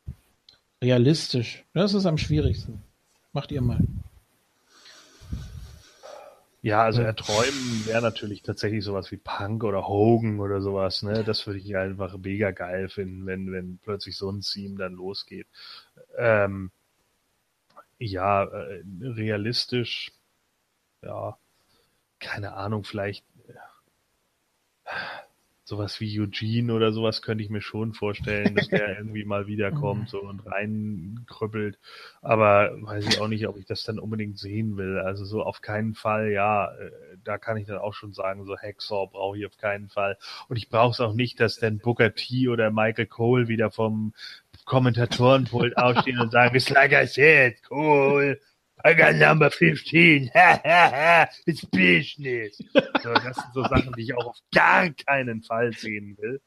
realistisch. 0.82 1.64
Das 1.74 1.94
ist 1.94 2.06
am 2.06 2.18
schwierigsten. 2.18 2.82
Macht 3.32 3.52
ihr 3.52 3.60
mal. 3.60 3.80
Ja, 6.60 6.82
also 6.82 7.02
erträumen 7.02 7.86
wäre 7.86 8.02
natürlich 8.02 8.42
tatsächlich 8.42 8.84
sowas 8.84 9.12
wie 9.12 9.16
Punk 9.16 9.62
oder 9.62 9.86
Hogan 9.86 10.40
oder 10.40 10.60
sowas, 10.60 11.02
ne? 11.02 11.22
Das 11.22 11.46
würde 11.46 11.60
ich 11.60 11.76
einfach 11.76 12.16
mega 12.18 12.50
geil 12.50 12.88
finden, 12.88 13.26
wenn, 13.26 13.52
wenn 13.52 13.78
plötzlich 13.78 14.16
so 14.16 14.28
ein 14.30 14.40
Team 14.40 14.76
dann 14.76 14.94
losgeht. 14.94 15.46
Ähm, 16.16 16.72
ja, 17.98 18.44
äh, 18.44 18.82
realistisch, 19.02 20.12
ja, 21.02 21.38
keine 22.18 22.54
Ahnung, 22.54 22.82
vielleicht 22.84 23.24
äh, 23.46 24.92
sowas 25.68 26.00
wie 26.00 26.18
Eugene 26.18 26.72
oder 26.72 26.92
sowas 26.92 27.20
könnte 27.20 27.44
ich 27.44 27.50
mir 27.50 27.60
schon 27.60 27.92
vorstellen, 27.92 28.54
dass 28.54 28.68
der 28.68 28.88
irgendwie 28.98 29.26
mal 29.26 29.46
wiederkommt 29.46 30.08
so 30.08 30.22
und 30.22 30.40
reinkrüppelt. 30.46 31.78
Aber 32.22 32.70
weiß 32.80 33.06
ich 33.06 33.20
auch 33.20 33.28
nicht, 33.28 33.46
ob 33.46 33.58
ich 33.58 33.66
das 33.66 33.82
dann 33.82 33.98
unbedingt 33.98 34.38
sehen 34.38 34.78
will. 34.78 34.98
Also 34.98 35.26
so 35.26 35.42
auf 35.42 35.60
keinen 35.60 35.94
Fall, 35.94 36.30
ja, 36.30 36.72
äh, 36.72 36.90
da 37.22 37.36
kann 37.36 37.58
ich 37.58 37.66
dann 37.66 37.76
auch 37.76 37.92
schon 37.92 38.14
sagen, 38.14 38.46
so 38.46 38.56
Hacksaw 38.56 39.08
brauche 39.12 39.36
ich 39.36 39.44
auf 39.44 39.58
keinen 39.58 39.90
Fall. 39.90 40.16
Und 40.48 40.56
ich 40.56 40.70
brauche 40.70 40.92
es 40.92 41.00
auch 41.00 41.12
nicht, 41.12 41.38
dass 41.38 41.56
dann 41.56 41.80
Booker 41.80 42.14
T 42.14 42.48
oder 42.48 42.70
Michael 42.70 43.06
Cole 43.06 43.48
wieder 43.48 43.70
vom 43.70 44.14
Kommentatorenpult 44.64 45.76
aufstehen 45.76 46.18
und 46.18 46.32
sagen, 46.32 46.56
it's 46.56 46.70
like 46.70 46.92
I 46.92 47.06
said, 47.06 47.56
cool. 47.70 48.40
I 48.84 48.94
got 48.94 49.16
number 49.16 49.50
15. 49.50 50.30
Ha, 50.34 50.60
ha, 50.64 50.90
ha. 50.90 51.28
It's 51.46 51.64
business. 51.64 52.58
So, 53.02 53.12
das 53.12 53.36
sind 53.36 53.54
so 53.54 53.62
Sachen, 53.62 53.92
die 53.96 54.02
ich 54.02 54.14
auch 54.16 54.26
auf 54.26 54.38
gar 54.54 54.90
keinen 54.90 55.42
Fall 55.42 55.72
sehen 55.72 56.16
will. 56.18 56.40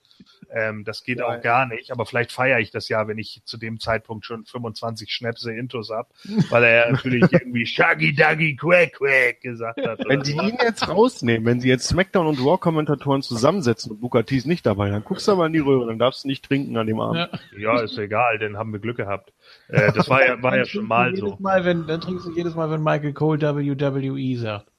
Ähm, 0.52 0.84
das 0.84 1.04
geht 1.04 1.22
auch 1.22 1.42
gar 1.42 1.66
nicht. 1.66 1.92
Aber 1.92 2.06
vielleicht 2.06 2.32
feiere 2.32 2.60
ich 2.60 2.72
das 2.72 2.90
ja, 2.90 3.08
wenn 3.08 3.18
ich 3.18 3.42
zu 3.46 3.58
dem 3.58 3.80
Zeitpunkt 3.80 4.26
schon 4.26 4.46
25 4.46 5.12
Schnäpse 5.12 5.54
Intos 5.54 5.90
hab, 5.90 6.10
weil 6.50 6.64
er 6.64 6.92
natürlich 6.92 7.32
irgendwie 7.32 7.66
Shaggy 7.66 8.14
Duggy 8.14 8.56
Quack 8.56 8.94
Quack 8.94 9.42
gesagt 9.42 9.86
hat. 9.86 10.00
Wenn 10.08 10.24
sie 10.24 10.34
so. 10.34 10.42
ihn 10.42 10.58
jetzt 10.62 10.88
rausnehmen, 10.88 11.46
wenn 11.46 11.60
sie 11.60 11.70
jetzt 11.70 11.88
Smackdown 11.88 12.28
und 12.28 12.40
Raw-Kommentatoren 12.40 13.22
zusammensetzen 13.22 13.92
und 13.92 14.02
Booker 14.02 14.26
T 14.26 14.38
ist 14.38 14.48
nicht 14.48 14.66
dabei, 14.66 14.90
dann 14.90 15.04
guckst 15.04 15.28
du 15.28 15.34
aber 15.34 15.46
in 15.46 15.54
die 15.54 15.60
Röhre, 15.60 15.88
dann 15.88 16.00
darfst 16.00 16.24
du 16.24 16.28
nicht 16.28 16.46
trinken 16.46 16.78
an 16.78 16.88
dem 16.88 17.00
Abend. 17.00 17.18
Ja. 17.18 17.40
Ja, 17.58 17.82
ist 17.82 17.98
egal, 17.98 18.40
dann 18.40 18.58
haben 18.58 18.72
wir 18.72 18.80
Glück 18.80 18.98
gehabt. 18.98 19.34
Äh, 19.68 19.92
das 19.94 20.10
war 20.10 20.26
ja, 20.26 20.42
war 20.42 20.58
ja 20.58 20.66
schon 20.66 20.86
mal 20.86 21.16
so. 21.16 21.26
jedes 21.26 21.40
Mal, 21.40 21.66
wenn, 21.66 21.88
dann 21.88 22.02
trinkst 22.02 22.26
du 22.26 22.32
jedes 22.32 22.56
Mal, 22.56 22.70
wenn 22.72 22.82
Michael 22.82 23.14
Cole 23.14 23.42
WWE 23.42 24.38
sagt. 24.38 24.71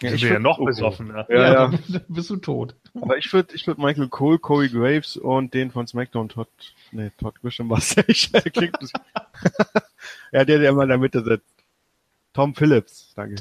Ja, 0.00 0.12
ich 0.12 0.22
wäre 0.22 0.36
würd- 0.36 0.40
noch 0.40 0.58
oh, 0.58 0.64
besoffener. 0.64 1.26
Ja, 1.28 1.52
ja. 1.52 1.72
dann 1.88 2.04
bist 2.08 2.30
du 2.30 2.36
tot. 2.36 2.74
Aber 2.94 3.16
ich 3.16 3.32
würde 3.32 3.54
ich 3.54 3.66
würd 3.66 3.78
Michael 3.78 4.08
Cole, 4.08 4.38
Corey 4.38 4.68
Graves 4.68 5.16
und 5.16 5.54
den 5.54 5.70
von 5.70 5.86
SmackDown, 5.86 6.28
Todd, 6.28 6.48
nee, 6.92 7.10
Todd 7.18 7.40
Grisham 7.40 7.70
was 7.70 7.96
ich, 8.06 8.32
klingt 8.32 8.76
ja, 10.32 10.44
der, 10.44 10.58
der 10.58 10.70
immer 10.70 10.82
in 10.82 10.88
der 10.88 10.98
Mitte 10.98 11.22
sitzt. 11.24 11.46
Tom 12.32 12.54
Phillips, 12.54 13.12
danke. 13.14 13.36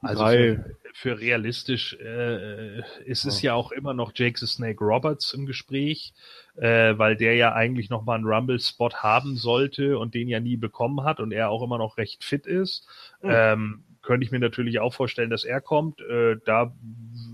Also 0.00 0.22
Drei. 0.22 0.36
für, 0.36 0.76
für 0.92 1.20
realistisch 1.20 1.94
äh, 1.94 2.80
ist 3.04 3.24
es 3.24 3.40
ja 3.40 3.54
auch 3.54 3.72
immer 3.72 3.94
noch 3.94 4.12
Jake 4.14 4.38
the 4.38 4.46
Snake 4.46 4.82
Roberts 4.84 5.32
im 5.32 5.46
Gespräch, 5.46 6.12
äh, 6.56 6.96
weil 6.98 7.16
der 7.16 7.36
ja 7.36 7.52
eigentlich 7.54 7.88
noch 7.88 8.04
mal 8.04 8.14
einen 8.16 8.26
Rumble-Spot 8.26 8.90
haben 8.96 9.36
sollte 9.36 9.98
und 9.98 10.14
den 10.14 10.28
ja 10.28 10.40
nie 10.40 10.56
bekommen 10.56 11.04
hat 11.04 11.20
und 11.20 11.32
er 11.32 11.48
auch 11.50 11.62
immer 11.62 11.78
noch 11.78 11.96
recht 11.96 12.22
fit 12.22 12.46
ist. 12.46 12.86
Ähm, 13.22 13.84
könnte 14.04 14.24
ich 14.24 14.30
mir 14.30 14.38
natürlich 14.38 14.78
auch 14.78 14.94
vorstellen, 14.94 15.30
dass 15.30 15.44
er 15.44 15.60
kommt. 15.60 16.00
Äh, 16.00 16.36
da 16.44 16.74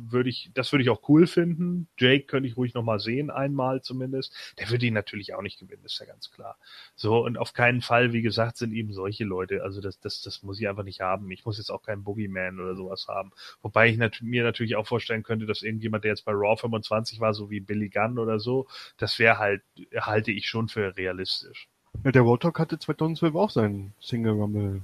würde 0.09 0.31
ich, 0.31 0.51
das 0.55 0.73
würde 0.73 0.83
ich 0.83 0.91
auch 0.91 1.09
cool 1.09 1.27
finden. 1.27 1.89
Jake 1.99 2.27
könnte 2.27 2.49
ich 2.49 2.57
ruhig 2.57 2.75
noch 2.75 2.83
mal 2.83 3.01
sehen, 3.01 3.31
einmal 3.31 3.83
zumindest. 3.83 4.35
Der 4.59 4.71
würde 4.71 4.87
ihn 4.87 4.95
natürlich 4.95 5.35
auch 5.35 5.43
nicht 5.43 5.59
gewinnen, 5.59 5.85
ist 5.85 5.99
ja 5.99 6.07
ganz 6.07 6.31
klar. 6.31 6.57
So, 6.95 7.25
und 7.25 7.39
auf 7.39 7.53
keinen 7.53 7.81
Fall, 7.81 8.13
wie 8.13 8.23
gesagt, 8.23 8.57
sind 8.57 8.73
eben 8.73 8.93
solche 8.93 9.25
Leute. 9.25 9.63
Also 9.63 9.81
das, 9.81 10.01
das, 10.01 10.23
das 10.23 10.43
muss 10.43 10.61
ich 10.61 10.69
einfach 10.69 10.85
nicht 10.85 11.01
haben. 11.01 11.31
Ich 11.31 11.45
muss 11.45 11.59
jetzt 11.59 11.71
auch 11.71 11.83
keinen 11.83 12.05
Boogeyman 12.05 12.61
oder 12.61 12.75
sowas 12.75 13.07
haben. 13.09 13.33
Wobei 13.63 13.89
ich 13.89 13.97
nat 13.97 14.21
mir 14.23 14.45
natürlich 14.45 14.77
auch 14.77 14.87
vorstellen 14.87 15.23
könnte, 15.23 15.47
dass 15.47 15.63
irgendjemand, 15.63 16.05
der 16.05 16.13
jetzt 16.13 16.25
bei 16.25 16.33
Raw 16.33 16.57
25 16.57 17.21
war, 17.21 17.35
so 17.35 17.51
wie 17.51 17.61
Billy 17.61 17.89
Gunn 17.89 18.19
oder 18.19 18.39
so, 18.39 18.67
das 18.97 19.19
wäre 19.19 19.39
halt, 19.39 19.63
halte 19.97 20.33
ich 20.33 20.47
schon 20.47 20.69
für 20.69 20.97
realistisch. 20.97 21.69
Ja, 22.05 22.13
der 22.13 22.23
Dogg 22.23 22.59
hatte 22.59 22.79
2012 22.79 23.35
auch 23.35 23.51
seinen 23.51 23.93
Single 24.01 24.33
Rumble 24.33 24.83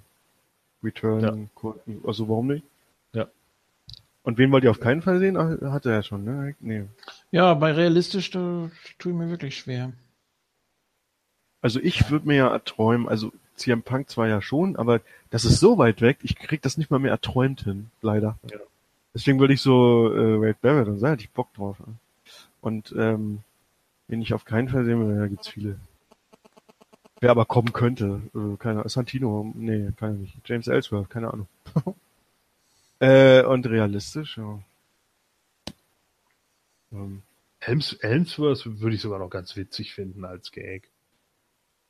Return. 0.83 1.51
Also 2.05 2.29
warum 2.29 2.49
nicht? 2.49 2.65
Ja. 3.13 3.27
Und 4.23 4.39
wen 4.39 4.51
wollt 4.53 4.65
ihr 4.65 4.71
auf 4.71 4.81
keinen 4.81 5.03
Fall 5.03 5.19
sehen? 5.19 5.37
Ach, 5.37 5.61
hatte 5.73 5.91
er 5.91 6.03
schon, 6.03 6.25
ne? 6.25 6.55
Nee. 6.61 6.85
Ja, 7.31 7.55
bei 7.55 7.73
realistisch, 7.73 8.31
da 8.31 8.71
tue 8.99 9.13
ich 9.13 9.19
mir 9.19 9.31
wirklich 9.31 9.57
schwer. 9.57 9.93
Also 11.61 11.81
ich 11.81 12.11
würde 12.11 12.27
mir 12.27 12.37
ja 12.37 12.49
erträumen, 12.49 13.09
also 13.09 13.33
CM 13.57 13.83
Punk 13.83 14.11
zwar 14.11 14.29
ja 14.29 14.41
schon, 14.43 14.77
aber 14.77 15.01
das 15.31 15.45
ist 15.45 15.59
so 15.59 15.79
weit 15.79 16.01
weg, 16.01 16.19
ich 16.23 16.37
krieg 16.37 16.63
das 16.63 16.77
nicht 16.77 16.91
mal 16.91 16.99
mehr 16.99 17.11
erträumt 17.11 17.63
hin, 17.63 17.91
leider. 18.03 18.39
Ja. 18.51 18.59
Deswegen 19.15 19.41
würde 19.41 19.55
ich 19.55 19.63
so 19.63 20.13
äh, 20.15 20.41
Wade 20.41 20.59
Barrett 20.61 20.89
und 20.89 21.01
da 21.01 21.09
hätte 21.09 21.23
ich 21.23 21.31
Bock 21.31 21.53
drauf. 21.55 21.79
ne? 21.81 21.95
Und 22.61 22.95
ähm, 22.97 23.41
wen 24.09 24.21
ich 24.21 24.35
auf 24.35 24.45
keinen 24.45 24.69
Fall 24.69 24.85
sehen 24.85 25.09
will, 25.09 25.19
da 25.19 25.27
gibt's 25.27 25.49
viele. 25.49 25.79
Wer 27.21 27.31
aber 27.31 27.47
kommen 27.47 27.73
könnte, 27.73 28.21
äh, 28.35 28.57
keine 28.59 28.89
Santino, 28.89 29.53
nee, 29.55 29.91
kann 29.97 30.11
er 30.11 30.19
nicht. 30.19 30.37
James 30.45 30.69
Ellsworth, 30.69 31.09
keine 31.09 31.33
Ahnung. 31.33 31.49
äh, 33.01 33.43
und 33.43 33.67
realistisch, 33.67 34.37
ja. 34.37 34.61
Ähm, 36.93 37.23
Helms, 37.59 37.97
Helmsworth 38.01 38.81
würde 38.81 38.95
ich 38.95 39.01
sogar 39.03 39.19
noch 39.19 39.31
ganz 39.31 39.57
witzig 39.57 39.95
finden 39.95 40.25
als 40.25 40.53
Gag. 40.53 40.91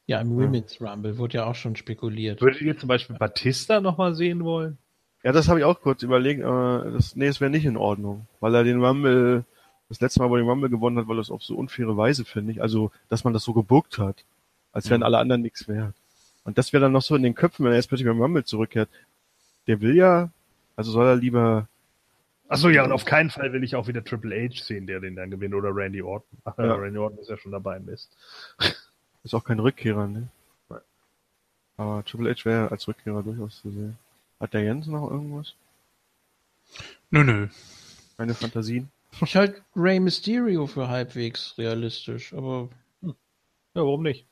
Ja, 0.06 0.20
im 0.20 0.36
Women's 0.36 0.80
Rumble 0.80 1.18
wurde 1.18 1.38
ja 1.38 1.46
auch 1.46 1.56
schon 1.56 1.74
spekuliert. 1.74 2.40
Würdet 2.40 2.62
ihr 2.62 2.78
zum 2.78 2.88
Beispiel 2.88 3.16
Batista 3.16 3.80
noch 3.80 3.98
mal 3.98 4.14
sehen 4.14 4.44
wollen? 4.44 4.78
Ja, 5.24 5.32
das 5.32 5.48
habe 5.48 5.58
ich 5.58 5.64
auch 5.64 5.80
kurz 5.80 6.04
überlegt, 6.04 6.44
aber 6.44 6.92
das, 6.92 7.16
nee, 7.16 7.26
es 7.26 7.40
wäre 7.40 7.50
nicht 7.50 7.64
in 7.64 7.76
Ordnung, 7.76 8.28
weil 8.38 8.54
er 8.54 8.62
den 8.62 8.82
Rumble, 8.82 9.44
das 9.88 10.00
letzte 10.00 10.20
Mal, 10.20 10.30
wo 10.30 10.36
er 10.36 10.42
den 10.42 10.48
Rumble 10.48 10.70
gewonnen 10.70 10.98
hat, 10.98 11.08
weil 11.08 11.16
das 11.16 11.32
auf 11.32 11.42
so 11.42 11.56
unfaire 11.56 11.96
Weise, 11.96 12.24
finde 12.24 12.52
ich, 12.52 12.62
also, 12.62 12.92
dass 13.08 13.24
man 13.24 13.32
das 13.32 13.42
so 13.42 13.52
gebuckt 13.52 13.98
hat, 13.98 14.24
als 14.76 14.90
wären 14.90 15.02
alle 15.02 15.18
anderen 15.18 15.42
nichts 15.42 15.66
wert. 15.68 15.94
Und 16.44 16.58
das 16.58 16.72
wäre 16.72 16.82
dann 16.82 16.92
noch 16.92 17.02
so 17.02 17.16
in 17.16 17.22
den 17.22 17.34
Köpfen, 17.34 17.64
wenn 17.64 17.72
er 17.72 17.76
jetzt 17.76 17.88
plötzlich 17.88 18.06
beim 18.06 18.20
Rumble 18.20 18.44
zurückkehrt. 18.44 18.88
Der 19.66 19.80
will 19.80 19.96
ja, 19.96 20.30
also 20.76 20.92
soll 20.92 21.06
er 21.06 21.16
lieber, 21.16 21.68
Achso, 22.48 22.68
ja, 22.68 22.84
und 22.84 22.92
auf 22.92 23.04
keinen 23.04 23.30
Fall 23.30 23.52
will 23.52 23.64
ich 23.64 23.74
auch 23.74 23.88
wieder 23.88 24.04
Triple 24.04 24.48
H 24.48 24.62
sehen, 24.62 24.86
der 24.86 25.00
den 25.00 25.16
dann 25.16 25.30
gewinnt, 25.30 25.54
oder 25.54 25.74
Randy 25.74 26.00
Orton. 26.00 26.38
Ach, 26.44 26.56
Ja. 26.58 26.74
Randy 26.74 26.98
Orton 26.98 27.18
ist 27.18 27.28
ja 27.28 27.36
schon 27.36 27.50
dabei, 27.50 27.80
Mist. 27.80 28.16
ist 29.24 29.34
auch 29.34 29.42
kein 29.42 29.58
Rückkehrer, 29.58 30.06
ne? 30.06 30.28
Nein. 30.68 30.80
Aber 31.76 32.04
Triple 32.04 32.30
H 32.30 32.44
wäre 32.44 32.70
als 32.70 32.86
Rückkehrer 32.86 33.22
durchaus 33.24 33.60
zu 33.62 33.70
sehen. 33.70 33.98
Hat 34.38 34.54
der 34.54 34.62
Jens 34.62 34.86
noch 34.86 35.10
irgendwas? 35.10 35.54
Nö, 37.10 37.24
nö. 37.24 37.48
Keine 38.16 38.34
Fantasien? 38.34 38.90
Ich 39.22 39.34
halte 39.34 39.62
Rey 39.74 39.98
Mysterio 39.98 40.66
für 40.66 40.88
halbwegs 40.88 41.56
realistisch, 41.58 42.32
aber 42.32 42.68
Ja, 43.02 43.12
warum 43.74 44.02
nicht? 44.02 44.26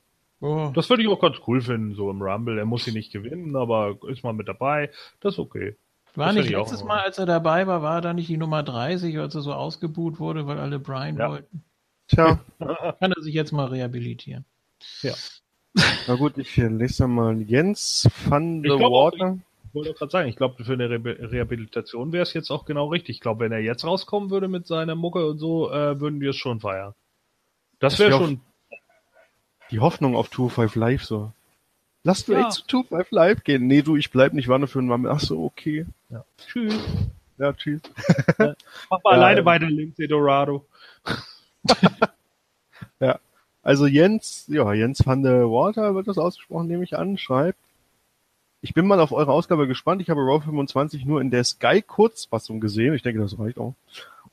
Oh, 0.45 0.71
Das 0.75 0.89
würde 0.91 1.03
ich 1.03 1.09
auch 1.09 1.21
ganz 1.21 1.37
cool 1.47 1.61
finden, 1.61 1.95
so 1.95 2.11
im 2.11 2.23
Rumble. 2.23 2.59
Er 2.59 2.65
muss 2.65 2.85
sie 2.85 2.93
nicht 2.93 3.13
gewinnen, 3.13 3.57
aber 3.57 3.97
ist 4.09 4.23
mal 4.25 4.33
mit 4.33 4.49
dabei. 4.49 4.91
Das 5.21 5.35
ist 5.35 5.39
okay. 5.39 5.77
war 6.15 6.27
das 6.27 6.37
nicht 6.37 6.51
letztes 6.51 6.85
Mal, 6.85 7.01
als 7.01 7.19
er 7.19 7.27
dabei 7.27 7.67
war, 7.67 7.83
war 7.83 8.01
da 8.01 8.13
nicht 8.13 8.29
die 8.29 8.37
Nummer 8.37 8.63
30, 8.63 9.19
als 9.19 9.35
er 9.35 9.41
so 9.43 9.53
ausgebuht 9.53 10.19
wurde, 10.21 10.47
weil 10.47 10.59
alle 10.59 10.79
Brian 10.79 11.17
Ja. 11.19 11.31
wollten? 11.31 11.65
Tja, 12.09 12.39
Kann 12.59 13.13
er 13.13 13.23
sich 13.23 13.35
jetzt 13.35 13.53
mal 13.53 13.67
rehabilitieren. 13.67 14.45
na 16.07 16.15
gut, 16.15 16.37
ich 16.39 16.57
lese 16.57 17.05
dann 17.05 17.15
mal 17.15 17.41
Jens 17.43 18.09
van 18.29 18.63
auch, 18.71 18.79
Water. 18.81 19.39
Ich 19.69 19.75
wollte 19.75 19.95
gerade 19.95 20.11
sagen, 20.13 20.29
ich 20.29 20.37
glaube, 20.37 20.63
für 20.63 20.75
eine 20.75 20.89
Re 20.89 21.03
Rehabilitation 21.33 22.13
wäre 22.13 22.23
es 22.23 22.33
jetzt 22.33 22.51
auch 22.51 22.65
genau 22.65 22.89
richtig. 22.89 23.17
Ich 23.17 23.21
glaube, 23.21 23.41
wenn 23.45 23.51
er 23.53 23.59
jetzt 23.59 23.85
rauskommen 23.85 24.31
würde 24.31 24.47
mit 24.47 24.67
seiner 24.69 24.95
Mucke 24.95 25.27
und 25.27 25.39
so, 25.39 25.71
äh, 25.73 25.99
würden 26.01 26.21
wir 26.21 26.31
es 26.31 26.37
schon 26.37 26.61
feiern. 26.61 26.95
Das 27.81 27.95
Das 27.95 27.99
wäre 28.01 28.11
wär 28.13 28.19
schon. 28.19 28.41
Die 29.71 29.81
Hoffnung 29.81 30.15
auf 30.17 30.29
2-5 30.31 30.79
Live 30.79 31.05
so. 31.05 31.33
Lass 32.03 32.29
mir 32.29 32.39
Ja. 32.41 32.51
zu 32.51 32.63
2-5 32.63 33.07
Live 33.11 33.45
gehen. 33.45 33.67
Nee, 33.67 33.83
du, 33.83 33.97
ich 33.97 34.11
bleib 34.11 34.33
nicht, 34.35 34.49
war 34.49 34.59
nur 34.59 34.69
für 34.69 34.79
einen 34.79 34.91
Rumble. 34.91 35.11
Ach 35.11 35.21
so, 35.21 35.43
okay. 35.45 35.87
Tschüss. 36.39 36.79
Ja, 37.39 37.53
tschüss. 37.53 37.81
Mach 38.39 38.39
mal 38.39 38.55
Ja, 39.05 39.11
alleine 39.11 39.41
ähm. 39.41 39.47
weiter, 39.47 39.67
Lindsay 39.67 40.07
Dorado. 40.07 40.65
Also 43.67 43.87
Jens, 43.87 44.45
ja, 44.49 44.75
Jens 44.75 45.07
van 45.07 45.23
der 45.23 45.45
Water 45.51 45.95
wird 45.95 46.07
das 46.07 46.19
ausgesprochen, 46.19 46.67
nehme 46.69 46.85
ich 46.85 46.99
an, 46.99 47.17
schreibt. 47.17 47.59
Ich 48.61 48.75
bin 48.75 48.87
mal 48.87 49.01
auf 49.01 49.11
eure 49.11 49.33
Ausgabe 49.33 49.67
gespannt. 49.67 50.03
Ich 50.03 50.11
habe 50.11 50.21
Raw 50.21 50.43
25 50.45 51.07
nur 51.07 51.23
in 51.23 51.31
der 51.31 51.45
Sky 51.45 51.81
Kurzfassung 51.81 52.61
gesehen. 52.61 52.93
Ich 52.93 53.01
denke, 53.03 53.23
das 53.23 53.39
reicht 53.39 53.57
auch. 53.59 53.75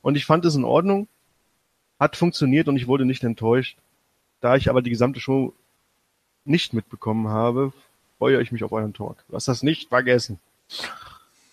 Und 0.02 0.16
ich 0.16 0.26
fand 0.26 0.44
es 0.44 0.54
in 0.54 0.64
Ordnung. 0.64 1.08
Hat 1.98 2.16
funktioniert 2.16 2.68
und 2.68 2.76
ich 2.76 2.88
wurde 2.88 3.06
nicht 3.06 3.24
enttäuscht. 3.24 3.78
Da 4.42 4.56
ich 4.56 4.68
aber 4.68 4.82
die 4.82 4.90
gesamte 4.90 5.20
Show 5.20 5.54
nicht 6.44 6.74
mitbekommen 6.74 7.28
habe, 7.28 7.72
freue 8.18 8.42
ich 8.42 8.52
mich 8.52 8.62
auf 8.64 8.72
euren 8.72 8.92
Talk. 8.92 9.16
Lass 9.28 9.46
das 9.46 9.62
nicht 9.62 9.88
vergessen. 9.88 10.38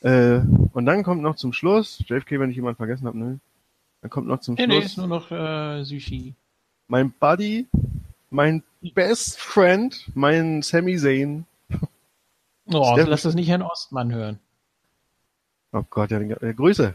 Äh, 0.02 0.40
und 0.74 0.86
dann 0.86 1.04
kommt 1.04 1.22
noch 1.22 1.36
zum 1.36 1.54
Schluss, 1.54 2.04
JFK, 2.08 2.40
wenn 2.40 2.50
ich 2.50 2.56
jemanden 2.56 2.78
vergessen 2.78 3.06
habe, 3.08 3.18
ne? 3.18 3.40
Dann 4.02 4.10
kommt 4.10 4.28
noch 4.28 4.40
zum 4.42 4.56
Nee, 4.56 4.68
nee, 4.68 4.74
Schluss 4.80 4.86
ist 4.92 4.98
nur 4.98 5.08
noch 5.08 5.30
äh, 5.32 5.84
Sushi. 5.84 6.34
mein 6.88 7.12
Buddy, 7.12 7.68
mein 8.30 8.64
Best 8.94 9.40
Friend, 9.40 10.10
mein 10.16 10.62
Sami 10.62 10.98
Zayn. 10.98 11.46
Oh, 12.72 12.94
Stefan- 12.94 13.10
lass 13.10 13.24
das 13.24 13.34
nicht 13.34 13.50
Herrn 13.50 13.64
Ostmann 13.64 14.14
hören. 14.14 14.38
Oh 15.72 15.84
Gott, 15.90 16.12
ja, 16.12 16.20
äh, 16.20 16.54
Grüße. 16.54 16.94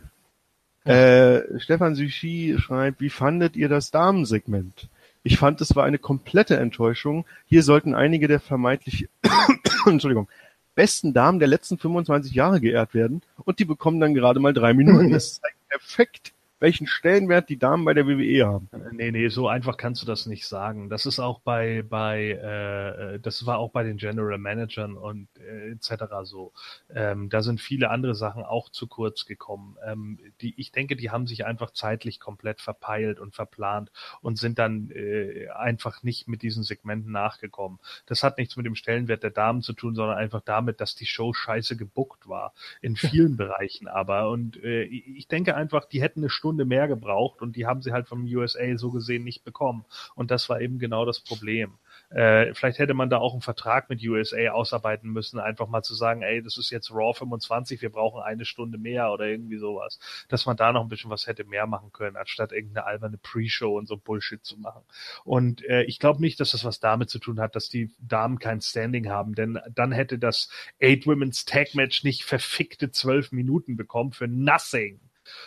Äh, 0.85 1.59
Stefan 1.59 1.97
Sushi 1.97 2.55
schreibt, 2.59 3.01
wie 3.01 3.11
fandet 3.11 3.57
ihr 3.57 3.69
das 3.69 3.91
Damensegment? 3.91 4.89
Ich 5.27 5.39
fand, 5.39 5.61
es 5.63 5.75
war 5.75 5.85
eine 5.85 5.99
komplette 5.99 6.59
Enttäuschung. 6.59 7.25
Hier 7.47 7.63
sollten 7.63 7.95
einige 7.95 8.29
der 8.29 8.41
vermeintlich, 8.41 9.09
Entschuldigung, 9.87 10.29
besten 10.75 11.15
Damen 11.15 11.39
der 11.39 11.49
letzten 11.49 11.79
25 11.79 12.35
Jahre 12.35 12.61
geehrt 12.61 12.93
werden 12.93 13.23
und 13.45 13.59
die 13.59 13.65
bekommen 13.65 14.01
dann 14.01 14.13
gerade 14.13 14.39
mal 14.39 14.53
drei 14.53 14.75
Minuten. 14.75 15.11
Das 15.11 15.41
zeigt 15.41 15.69
perfekt, 15.71 16.34
welchen 16.65 16.87
Stellenwert 16.87 17.51
die 17.51 17.59
Damen 17.59 17.85
bei 17.85 17.93
der 17.93 18.07
WWE 18.07 18.47
haben. 18.47 18.71
Nee, 18.93 19.11
nee, 19.11 19.29
so 19.29 19.49
einfach 19.49 19.77
kannst 19.77 20.01
du 20.01 20.07
das 20.07 20.25
nicht 20.25 20.47
sagen. 20.47 20.89
Das 20.89 21.05
ist 21.05 21.21
auch 21.21 21.41
bei, 21.41 21.85
bei 21.87 22.31
äh, 22.31 23.21
das 23.21 23.45
war 23.45 23.59
auch 23.59 23.71
bei 23.71 23.83
den 23.83 23.99
General 23.99 24.39
Managern 24.39 24.97
und 24.97 25.29
äh, 25.39 25.73
etc. 25.73 26.05
so. 26.23 26.55
Ähm, 26.95 27.29
da 27.29 27.43
sind 27.43 27.61
viele 27.61 27.91
andere 27.91 28.15
Sachen 28.15 28.43
auch 28.43 28.71
zu 28.71 28.87
kurz 28.87 29.27
gekommen. 29.27 29.77
Ähm, 29.85 30.19
die, 30.41 30.59
ich 30.59 30.73
denke, 30.73 30.97
die 30.97 31.11
haben 31.11 31.27
sich 31.27 31.45
einfach 31.45 31.71
zeitlich 31.71 32.19
komplett 32.19 32.63
verpeilt 32.63 33.21
und 33.21 33.35
verplant 33.35 33.93
und 34.23 34.39
sind 34.39 34.59
dann 34.59 34.91
äh, 34.91 35.49
einfach 35.55 36.03
nicht 36.03 36.29
mit 36.29 36.41
diesen 36.41 36.63
Segmenten 36.63 37.13
nachgekommen. 37.13 37.79
Das 38.07 38.23
hat 38.23 38.39
nichts 38.39 38.57
mit 38.57 38.65
dem 38.65 38.75
Stellenwert 38.75 39.23
der 39.23 39.33
Damen 39.33 39.61
zu 39.61 39.75
tun, 39.75 39.95
sondern 39.95 40.17
einfach 40.17 40.41
damit, 40.43 40.81
dass 40.81 40.95
die 40.95 41.05
Show 41.05 41.35
scheiße 41.35 41.77
gebuckt 41.77 42.27
war. 42.27 42.55
In 42.81 42.97
vielen 42.97 43.37
Bereichen 43.37 43.87
aber. 43.87 44.31
Und 44.31 44.57
äh, 44.65 44.85
ich 44.85 45.29
denke 45.29 45.57
einfach, 45.57 45.85
die 45.85 46.01
hätten 46.01 46.21
eine 46.21 46.31
Stunde 46.31 46.54
mehr 46.57 46.89
gebraucht 46.89 47.43
und 47.43 47.57
die 47.57 47.67
haben 47.67 47.83
sie 47.83 47.93
halt 47.93 48.07
vom 48.07 48.25
USA 48.25 48.77
so 48.77 48.91
gesehen 48.91 49.25
nicht 49.25 49.45
bekommen. 49.45 49.85
Und 50.15 50.31
das 50.31 50.49
war 50.49 50.61
eben 50.61 50.79
genau 50.79 51.05
das 51.05 51.21
Problem. 51.21 51.79
Äh, 52.11 52.55
vielleicht 52.55 52.79
hätte 52.79 52.95
man 52.95 53.11
da 53.11 53.19
auch 53.19 53.33
einen 53.33 53.43
Vertrag 53.43 53.89
mit 53.91 54.03
USA 54.03 54.51
ausarbeiten 54.51 55.11
müssen, 55.11 55.41
einfach 55.41 55.69
mal 55.69 55.83
zu 55.83 55.95
sagen, 55.95 56.23
ey, 56.23 56.43
das 56.43 56.59
ist 56.59 56.71
jetzt 56.71 56.93
Raw 56.93 57.13
25, 57.13 57.83
wir 57.83 57.91
brauchen 57.91 58.23
eine 58.23 58.45
Stunde 58.45 58.79
mehr 58.79 59.11
oder 59.11 59.27
irgendwie 59.27 59.59
sowas. 59.59 59.99
Dass 60.29 60.47
man 60.47 60.57
da 60.57 60.73
noch 60.73 60.83
ein 60.83 60.89
bisschen 60.89 61.11
was 61.11 61.27
hätte 61.27 61.45
mehr 61.45 61.67
machen 61.67 61.93
können, 61.93 62.17
anstatt 62.17 62.53
irgendeine 62.53 62.87
alberne 62.87 63.19
Pre-Show 63.19 63.77
und 63.77 63.89
so 63.89 63.97
Bullshit 63.97 64.45
zu 64.45 64.59
machen. 64.59 64.83
Und 65.25 65.65
äh, 65.65 65.83
ich 65.85 65.99
glaube 65.99 66.21
nicht, 66.21 66.39
dass 66.41 66.53
das 66.53 66.65
was 66.65 66.81
damit 66.81 67.11
zu 67.11 67.19
tun 67.19 67.41
hat, 67.41 67.57
dass 67.57 67.69
die 67.69 67.91
Damen 67.99 68.39
kein 68.39 68.61
Standing 68.61 69.09
haben, 69.09 69.35
denn 69.35 69.59
dann 69.75 69.93
hätte 69.93 70.19
das 70.19 70.51
Eight 70.81 71.07
Women's 71.07 71.45
Tag 71.45 71.75
Match 71.75 72.05
nicht 72.05 72.25
verfickte 72.25 72.91
zwölf 72.91 73.33
Minuten 73.33 73.77
bekommen 73.77 74.13
für 74.13 74.29
nothing. 74.29 75.01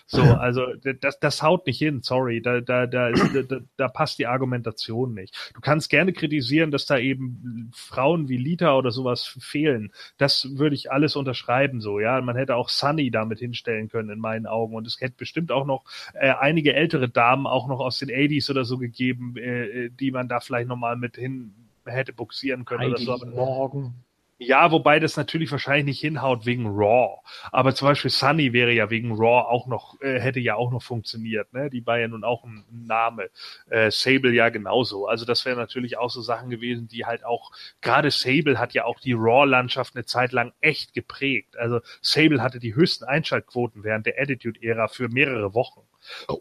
So, 0.05 0.21
also 0.21 0.65
das, 1.01 1.19
das 1.19 1.43
haut 1.43 1.65
nicht 1.67 1.79
hin, 1.79 2.01
sorry, 2.01 2.41
da, 2.41 2.61
da, 2.61 2.87
da, 2.87 3.09
ist, 3.09 3.23
da, 3.51 3.59
da 3.75 3.87
passt 3.87 4.19
die 4.19 4.27
Argumentation 4.27 5.13
nicht. 5.13 5.51
Du 5.53 5.61
kannst 5.61 5.89
gerne 5.89 6.13
kritisieren, 6.13 6.71
dass 6.71 6.85
da 6.85 6.97
eben 6.97 7.71
Frauen 7.73 8.29
wie 8.29 8.37
Lita 8.37 8.75
oder 8.75 8.91
sowas 8.91 9.37
fehlen. 9.39 9.91
Das 10.17 10.57
würde 10.57 10.75
ich 10.75 10.91
alles 10.91 11.15
unterschreiben, 11.15 11.81
so, 11.81 11.99
ja. 11.99 12.19
Man 12.21 12.35
hätte 12.35 12.55
auch 12.55 12.69
Sunny 12.69 13.11
damit 13.11 13.39
hinstellen 13.39 13.89
können, 13.89 14.09
in 14.09 14.19
meinen 14.19 14.47
Augen. 14.47 14.75
Und 14.75 14.87
es 14.87 14.99
hätte 14.99 15.15
bestimmt 15.17 15.51
auch 15.51 15.65
noch 15.65 15.85
äh, 16.13 16.29
einige 16.29 16.73
ältere 16.73 17.09
Damen, 17.09 17.47
auch 17.47 17.67
noch 17.67 17.79
aus 17.79 17.99
den 17.99 18.09
80s 18.09 18.49
oder 18.49 18.65
so 18.65 18.77
gegeben, 18.77 19.35
äh, 19.37 19.89
die 19.89 20.11
man 20.11 20.27
da 20.27 20.39
vielleicht 20.39 20.67
nochmal 20.67 20.95
mit 20.95 21.15
hin 21.15 21.53
hätte 21.85 22.13
buxieren 22.13 22.65
können 22.65 22.81
Heidi 22.81 23.07
oder 23.07 23.17
so. 23.17 23.25
Aber 23.25 23.25
Morgen. 23.27 24.03
Ja, 24.39 24.71
wobei 24.71 24.99
das 24.99 25.17
natürlich 25.17 25.51
wahrscheinlich 25.51 25.85
nicht 25.85 26.01
hinhaut 26.01 26.45
wegen 26.45 26.67
Raw. 26.67 27.21
Aber 27.51 27.73
zum 27.73 27.87
Beispiel 27.87 28.11
Sunny 28.11 28.53
wäre 28.53 28.71
ja 28.71 28.91
wegen 28.91 29.13
Raw 29.13 29.47
auch 29.49 29.65
noch, 29.65 29.99
äh, 30.01 30.19
hätte 30.19 30.39
ja 30.39 30.55
auch 30.55 30.71
noch 30.71 30.83
funktioniert, 30.83 31.51
ne? 31.53 31.71
Die 31.71 31.85
war 31.87 31.97
ja 31.97 32.07
nun 32.07 32.23
auch 32.23 32.43
ein 32.43 32.63
Name. 32.69 33.29
Äh, 33.69 33.89
Sable 33.89 34.31
ja 34.33 34.49
genauso. 34.49 35.07
Also 35.07 35.25
das 35.25 35.43
wären 35.45 35.57
natürlich 35.57 35.97
auch 35.97 36.11
so 36.11 36.21
Sachen 36.21 36.51
gewesen, 36.51 36.87
die 36.87 37.05
halt 37.05 37.25
auch, 37.25 37.51
gerade 37.81 38.11
Sable 38.11 38.59
hat 38.59 38.73
ja 38.73 38.85
auch 38.85 38.99
die 38.99 39.13
Raw-Landschaft 39.13 39.95
eine 39.95 40.05
Zeit 40.05 40.31
lang 40.33 40.53
echt 40.61 40.93
geprägt. 40.93 41.57
Also 41.57 41.79
Sable 42.01 42.41
hatte 42.43 42.59
die 42.59 42.75
höchsten 42.75 43.05
Einschaltquoten 43.05 43.83
während 43.83 44.05
der 44.05 44.21
Attitude-Ära 44.21 44.87
für 44.87 45.09
mehrere 45.09 45.55
Wochen. 45.55 45.81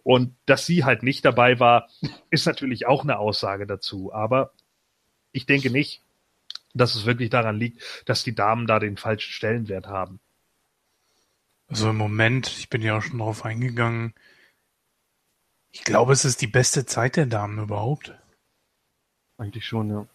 Und 0.03 0.37
dass 0.45 0.67
sie 0.67 0.85
halt 0.85 1.03
nicht 1.03 1.25
dabei 1.25 1.59
war, 1.61 1.89
ist 2.31 2.47
natürlich 2.47 2.87
auch 2.87 3.05
eine 3.05 3.19
Aussage 3.19 3.67
dazu. 3.67 4.13
Aber 4.13 4.53
ich 5.33 5.47
denke 5.47 5.71
nicht, 5.71 6.03
dass 6.79 6.95
es 6.95 7.07
wirklich 7.07 7.31
daran 7.31 7.57
liegt, 7.57 7.83
dass 8.07 8.25
die 8.25 8.35
Damen 8.35 8.67
da 8.67 8.79
den 8.79 8.97
falschen 8.97 9.33
Stellenwert 9.33 9.87
haben. 9.87 10.21
Also 11.69 11.91
im 11.91 11.97
Moment, 11.97 12.47
ich 12.59 12.69
bin 12.69 12.83
ja 12.83 12.97
auch 12.97 13.03
schon 13.03 13.19
drauf 13.19 13.45
eingegangen. 13.45 14.15
Ich 15.73 15.85
glaube, 15.85 16.13
es 16.13 16.25
ist 16.25 16.41
die 16.41 16.47
beste 16.47 16.87
Zeit 16.87 17.17
der 17.17 17.27
Damen 17.27 17.59
überhaupt. 17.59 18.15
Eigentlich 19.37 19.67
schon, 19.67 19.91
ja. 19.91 20.07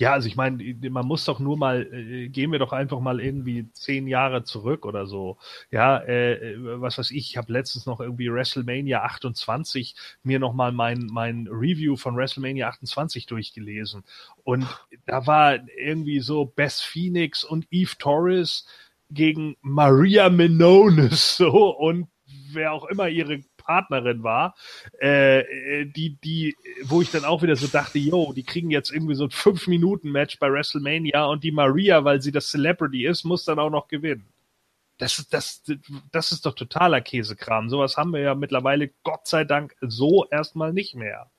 Ja, 0.00 0.12
also 0.12 0.28
ich 0.28 0.36
meine, 0.36 0.62
man 0.90 1.06
muss 1.06 1.24
doch 1.24 1.40
nur 1.40 1.56
mal, 1.56 1.82
äh, 1.92 2.28
gehen 2.28 2.52
wir 2.52 2.60
doch 2.60 2.72
einfach 2.72 3.00
mal 3.00 3.20
irgendwie 3.20 3.68
zehn 3.72 4.06
Jahre 4.06 4.44
zurück 4.44 4.86
oder 4.86 5.06
so. 5.06 5.38
Ja, 5.72 5.98
äh, 6.04 6.54
was 6.80 6.98
weiß 6.98 7.10
ich, 7.10 7.30
ich 7.30 7.36
habe 7.36 7.52
letztens 7.52 7.84
noch 7.84 7.98
irgendwie 8.00 8.30
WrestleMania 8.32 9.02
28 9.02 9.96
mir 10.22 10.38
nochmal 10.38 10.70
mein, 10.70 11.08
mein 11.10 11.48
Review 11.50 11.96
von 11.96 12.16
WrestleMania 12.16 12.68
28 12.68 13.26
durchgelesen. 13.26 14.04
Und 14.44 14.66
da 15.06 15.26
war 15.26 15.58
irgendwie 15.76 16.20
so 16.20 16.44
Beth 16.44 16.74
Phoenix 16.74 17.42
und 17.42 17.66
Eve 17.72 17.98
Torres 17.98 18.66
gegen 19.10 19.56
Maria 19.62 20.28
Menounos 20.30 21.36
so 21.38 21.76
und 21.76 22.06
wer 22.52 22.72
auch 22.72 22.84
immer 22.84 23.08
ihre 23.08 23.42
Partnerin 23.68 24.22
war, 24.22 24.54
äh, 24.98 25.44
die, 25.84 26.16
die, 26.24 26.56
wo 26.84 27.02
ich 27.02 27.10
dann 27.10 27.26
auch 27.26 27.42
wieder 27.42 27.54
so 27.54 27.66
dachte, 27.66 27.98
yo, 27.98 28.32
die 28.32 28.42
kriegen 28.42 28.70
jetzt 28.70 28.90
irgendwie 28.90 29.14
so 29.14 29.24
ein 29.24 29.30
5-Minuten-Match 29.30 30.38
bei 30.38 30.50
WrestleMania 30.50 31.26
und 31.26 31.44
die 31.44 31.52
Maria, 31.52 32.02
weil 32.02 32.22
sie 32.22 32.32
das 32.32 32.50
Celebrity 32.50 33.06
ist, 33.06 33.24
muss 33.24 33.44
dann 33.44 33.58
auch 33.58 33.70
noch 33.70 33.86
gewinnen. 33.88 34.26
Das 34.96 35.18
ist, 35.18 35.32
das, 35.34 35.62
das 36.10 36.32
ist 36.32 36.46
doch 36.46 36.54
totaler 36.54 37.02
Käsekram. 37.02 37.68
Sowas 37.68 37.98
haben 37.98 38.12
wir 38.12 38.20
ja 38.20 38.34
mittlerweile, 38.34 38.90
Gott 39.04 39.28
sei 39.28 39.44
Dank, 39.44 39.76
so 39.82 40.24
erstmal 40.30 40.72
nicht 40.72 40.94
mehr. 40.94 41.30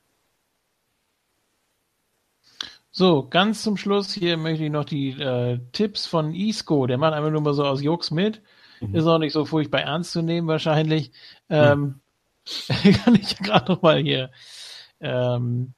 So, 2.92 3.26
ganz 3.28 3.62
zum 3.62 3.76
Schluss 3.76 4.14
hier 4.14 4.36
möchte 4.36 4.64
ich 4.64 4.70
noch 4.70 4.84
die 4.84 5.10
äh, 5.10 5.58
Tipps 5.72 6.06
von 6.06 6.32
Isco. 6.34 6.86
Der 6.86 6.96
macht 6.96 7.12
einfach 7.12 7.30
nur 7.30 7.40
mal 7.40 7.54
so 7.54 7.64
aus 7.64 7.82
Jux 7.82 8.10
mit. 8.12 8.40
Mhm. 8.80 8.94
Ist 8.94 9.06
auch 9.06 9.18
nicht 9.18 9.32
so 9.32 9.44
furchtbar 9.44 9.82
ernst 9.82 10.12
zu 10.12 10.22
nehmen 10.22 10.48
wahrscheinlich. 10.48 11.12
Ähm, 11.48 12.00
kann 13.04 13.14
ich 13.14 13.36
gerade 13.38 13.72
noch 13.72 13.82
mal 13.82 14.00
hier. 14.02 14.30
Ähm, 15.00 15.74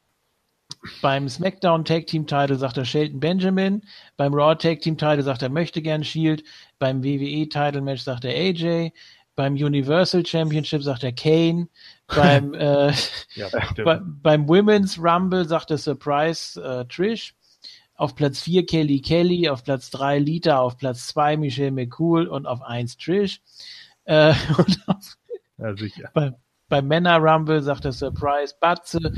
beim 1.01 1.29
SmackDown 1.29 1.85
Tag 1.85 2.07
Team 2.07 2.27
Title 2.27 2.57
sagt 2.57 2.77
er 2.77 2.85
Shelton 2.85 3.21
Benjamin. 3.21 3.83
Beim 4.17 4.35
Raw 4.35 4.55
Tag 4.57 4.81
Team 4.81 4.99
Title 4.99 5.23
sagt 5.23 5.43
er 5.43 5.49
möchte 5.49 5.81
gern 5.81 6.03
Shield. 6.03 6.43
Beim 6.79 7.05
WWE 7.05 7.49
Title 7.49 7.83
Match 7.83 8.03
sagt 8.03 8.25
er 8.25 8.35
AJ. 8.35 8.93
Beim 9.35 9.55
Universal 9.55 10.27
Championship 10.27 10.83
sagt 10.83 11.05
er 11.05 11.13
Kane. 11.13 11.69
Beim, 12.09 12.55
äh, 12.55 12.93
Ja, 13.35 13.49
bei, 13.85 14.01
beim 14.03 14.49
Women's 14.49 14.99
Rumble 14.99 15.47
sagt 15.47 15.71
er 15.71 15.79
Surprise 15.79 16.61
äh, 16.61 16.85
Trish. 16.87 17.35
Auf 17.95 18.17
Platz 18.17 18.41
4 18.41 18.67
Kelly 18.67 19.01
Kelly, 19.01 19.49
auf 19.49 19.63
Platz 19.63 19.91
3 19.91 20.19
Lita, 20.19 20.59
auf 20.59 20.77
Platz 20.77 21.07
2 21.09 21.37
Michelle 21.37 21.71
McCool 21.71 22.27
und 22.27 22.47
auf 22.47 22.61
1 22.63 22.97
Trish. 22.97 23.41
Äh, 24.05 24.35
und 24.59 24.79
auf, 24.89 25.17
ja, 25.59 25.77
sicher. 25.77 26.11
bei, 26.13 26.33
beim 26.73 26.89
Männer 26.89 27.19
Rumble 27.19 27.63
sagt 27.63 27.85
er 27.85 27.93
Surprise 27.93 28.55
Batze. 28.59 29.13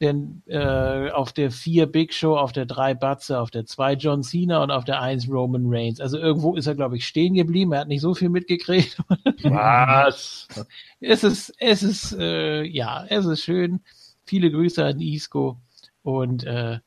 Denn 0.00 0.42
äh, 0.46 1.10
auf 1.10 1.34
der 1.34 1.50
4 1.50 1.84
Big 1.84 2.14
Show, 2.14 2.34
auf 2.34 2.52
der 2.52 2.64
3 2.64 2.94
Batze, 2.94 3.38
auf 3.38 3.50
der 3.50 3.66
2 3.66 3.92
John 3.92 4.22
Cena 4.22 4.62
und 4.62 4.70
auf 4.70 4.86
der 4.86 5.02
1 5.02 5.28
Roman 5.28 5.64
Reigns. 5.66 6.00
Also 6.00 6.16
irgendwo 6.16 6.56
ist 6.56 6.66
er, 6.66 6.74
glaube 6.74 6.96
ich, 6.96 7.06
stehen 7.06 7.34
geblieben. 7.34 7.72
Er 7.72 7.80
hat 7.80 7.88
nicht 7.88 8.00
so 8.00 8.14
viel 8.14 8.30
mitgekriegt. 8.30 8.96
Was? 9.42 10.48
es 11.00 11.22
ist, 11.24 11.54
es 11.58 11.82
ist, 11.82 12.16
äh, 12.18 12.62
ja, 12.62 13.04
es 13.06 13.26
ist 13.26 13.44
schön. 13.44 13.82
Viele 14.24 14.50
Grüße 14.50 14.82
an 14.82 14.98
Isco. 14.98 15.60
Und 16.00 16.44
äh, 16.44 16.78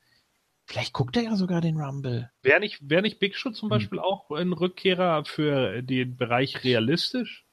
vielleicht 0.66 0.94
guckt 0.94 1.16
er 1.16 1.24
ja 1.26 1.36
sogar 1.36 1.62
den 1.62 1.80
Rumble. 1.80 2.32
Wäre 2.42 2.60
nicht, 2.60 2.80
wär 2.90 3.04
nicht 3.04 3.20
Big 3.20 3.36
Show 3.36 3.52
zum 3.52 3.70
Beispiel 3.70 4.00
auch 4.00 4.32
ein 4.32 4.52
Rückkehrer 4.52 5.26
für 5.26 5.84
den 5.84 6.18
Bereich 6.18 6.64
realistisch? 6.64 7.45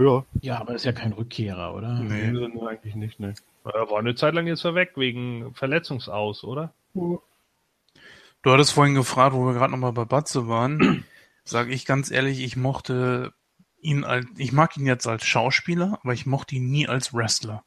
Ja, 0.00 0.24
Ja, 0.40 0.58
aber 0.60 0.72
das 0.72 0.82
ist 0.82 0.86
ja 0.86 0.92
kein 0.92 1.12
Rückkehrer, 1.12 1.74
oder? 1.74 2.00
Nee. 2.00 2.32
nee. 2.32 2.66
eigentlich 2.66 2.94
nicht, 2.94 3.20
ne. 3.20 3.34
Er 3.64 3.90
war 3.90 3.98
eine 3.98 4.14
Zeit 4.14 4.34
lang 4.34 4.46
jetzt 4.46 4.64
weg 4.64 4.92
wegen 4.96 5.54
Verletzungsaus, 5.54 6.42
oder? 6.44 6.72
Du 6.94 8.50
hattest 8.50 8.72
vorhin 8.72 8.94
gefragt, 8.94 9.34
wo 9.34 9.44
wir 9.44 9.52
gerade 9.52 9.70
nochmal 9.70 9.92
bei 9.92 10.06
Batze 10.06 10.48
waren. 10.48 11.04
Sag 11.44 11.68
ich 11.68 11.84
ganz 11.84 12.10
ehrlich, 12.10 12.40
ich 12.40 12.56
mochte 12.56 13.34
ihn 13.82 14.04
als, 14.04 14.26
ich 14.38 14.52
mag 14.52 14.76
ihn 14.76 14.86
jetzt 14.86 15.06
als 15.06 15.26
Schauspieler, 15.26 15.98
aber 16.02 16.14
ich 16.14 16.24
mochte 16.24 16.54
ihn 16.54 16.70
nie 16.70 16.88
als 16.88 17.12
Wrestler. 17.12 17.64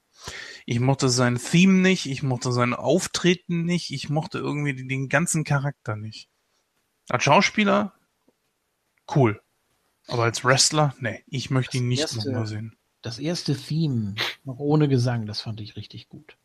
Ich 0.65 0.79
mochte 0.79 1.09
sein 1.09 1.37
Theme 1.37 1.73
nicht, 1.73 2.07
ich 2.07 2.23
mochte 2.23 2.51
sein 2.51 2.73
Auftreten 2.73 3.65
nicht, 3.65 3.91
ich 3.91 4.09
mochte 4.09 4.39
irgendwie 4.39 4.73
den 4.87 5.09
ganzen 5.09 5.43
Charakter 5.43 5.95
nicht. 5.95 6.29
Als 7.09 7.23
Schauspieler, 7.23 7.93
cool. 9.15 9.42
Aber 10.07 10.23
als 10.23 10.43
Wrestler, 10.43 10.93
nee, 10.99 11.23
ich 11.27 11.49
möchte 11.49 11.77
ihn 11.77 11.87
nicht 11.87 12.01
erste- 12.01 12.17
nochmal 12.29 12.47
sehen. 12.47 12.75
Das 13.01 13.19
erste 13.19 13.55
Theme, 13.55 14.15
noch 14.45 14.59
ohne 14.59 14.87
Gesang, 14.87 15.25
das 15.25 15.41
fand 15.41 15.59
ich 15.61 15.75
richtig 15.75 16.07
gut. 16.09 16.37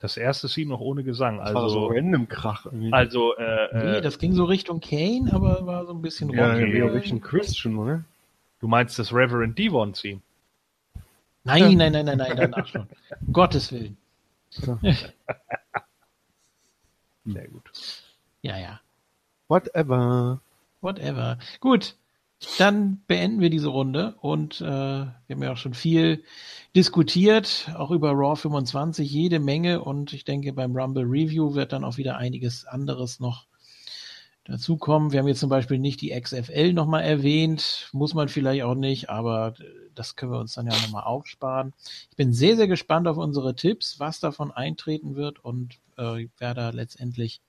Das 0.00 0.16
erste 0.16 0.46
Team 0.48 0.68
noch 0.68 0.78
ohne 0.80 1.02
Gesang. 1.02 1.38
Das 1.38 1.52
war 1.54 1.68
so 1.68 1.80
Also, 1.80 1.86
random 1.88 2.28
Krach 2.28 2.66
irgendwie. 2.66 2.92
also 2.92 3.34
äh, 3.36 3.68
Nee, 3.72 3.96
äh, 3.96 4.00
das 4.00 4.18
ging 4.20 4.32
so 4.34 4.44
Richtung 4.44 4.78
Kane, 4.80 5.28
aber 5.32 5.66
war 5.66 5.84
so 5.86 5.92
ein 5.92 6.00
bisschen 6.02 6.30
ja, 6.30 6.52
rocky. 6.52 6.78
ja, 6.78 6.86
Richtung 6.86 7.20
Christian, 7.20 7.76
oder? 7.76 8.04
du 8.60 8.68
meinst 8.68 8.98
das 8.98 9.12
Reverend 9.12 9.58
Devon 9.58 9.92
Team? 9.92 10.20
Nein, 11.44 11.76
nein, 11.76 11.92
nein, 11.92 12.04
nein, 12.06 12.18
nein, 12.18 12.36
danach 12.36 12.66
schon. 12.66 12.88
Um 13.26 13.32
Gottes 13.32 13.72
Willen. 13.72 13.96
Na 17.24 17.44
gut. 17.46 17.70
Ja, 18.42 18.56
ja. 18.58 18.80
Whatever. 19.48 20.40
Whatever. 20.88 21.36
Gut, 21.60 21.96
dann 22.56 23.02
beenden 23.06 23.42
wir 23.42 23.50
diese 23.50 23.68
Runde 23.68 24.14
und 24.22 24.62
äh, 24.62 24.64
wir 24.64 25.12
haben 25.28 25.42
ja 25.42 25.52
auch 25.52 25.58
schon 25.58 25.74
viel 25.74 26.24
diskutiert, 26.74 27.70
auch 27.76 27.90
über 27.90 28.12
Raw 28.12 28.36
25, 28.36 29.10
jede 29.10 29.38
Menge 29.38 29.82
und 29.82 30.14
ich 30.14 30.24
denke 30.24 30.50
beim 30.54 30.74
Rumble 30.74 31.04
Review 31.04 31.54
wird 31.54 31.74
dann 31.74 31.84
auch 31.84 31.98
wieder 31.98 32.16
einiges 32.16 32.64
anderes 32.64 33.20
noch 33.20 33.44
dazukommen. 34.44 35.12
Wir 35.12 35.20
haben 35.20 35.28
jetzt 35.28 35.40
zum 35.40 35.50
Beispiel 35.50 35.78
nicht 35.78 36.00
die 36.00 36.18
XFL 36.18 36.72
nochmal 36.72 37.02
erwähnt, 37.02 37.90
muss 37.92 38.14
man 38.14 38.30
vielleicht 38.30 38.62
auch 38.62 38.74
nicht, 38.74 39.10
aber 39.10 39.52
das 39.94 40.16
können 40.16 40.32
wir 40.32 40.40
uns 40.40 40.54
dann 40.54 40.68
ja 40.68 40.72
nochmal 40.72 41.04
aufsparen. 41.04 41.74
Ich 42.10 42.16
bin 42.16 42.32
sehr, 42.32 42.56
sehr 42.56 42.66
gespannt 42.66 43.08
auf 43.08 43.18
unsere 43.18 43.54
Tipps, 43.54 44.00
was 44.00 44.20
davon 44.20 44.52
eintreten 44.52 45.16
wird 45.16 45.44
und 45.44 45.74
äh, 45.98 46.28
wer 46.38 46.54
da 46.54 46.70
letztendlich 46.70 47.42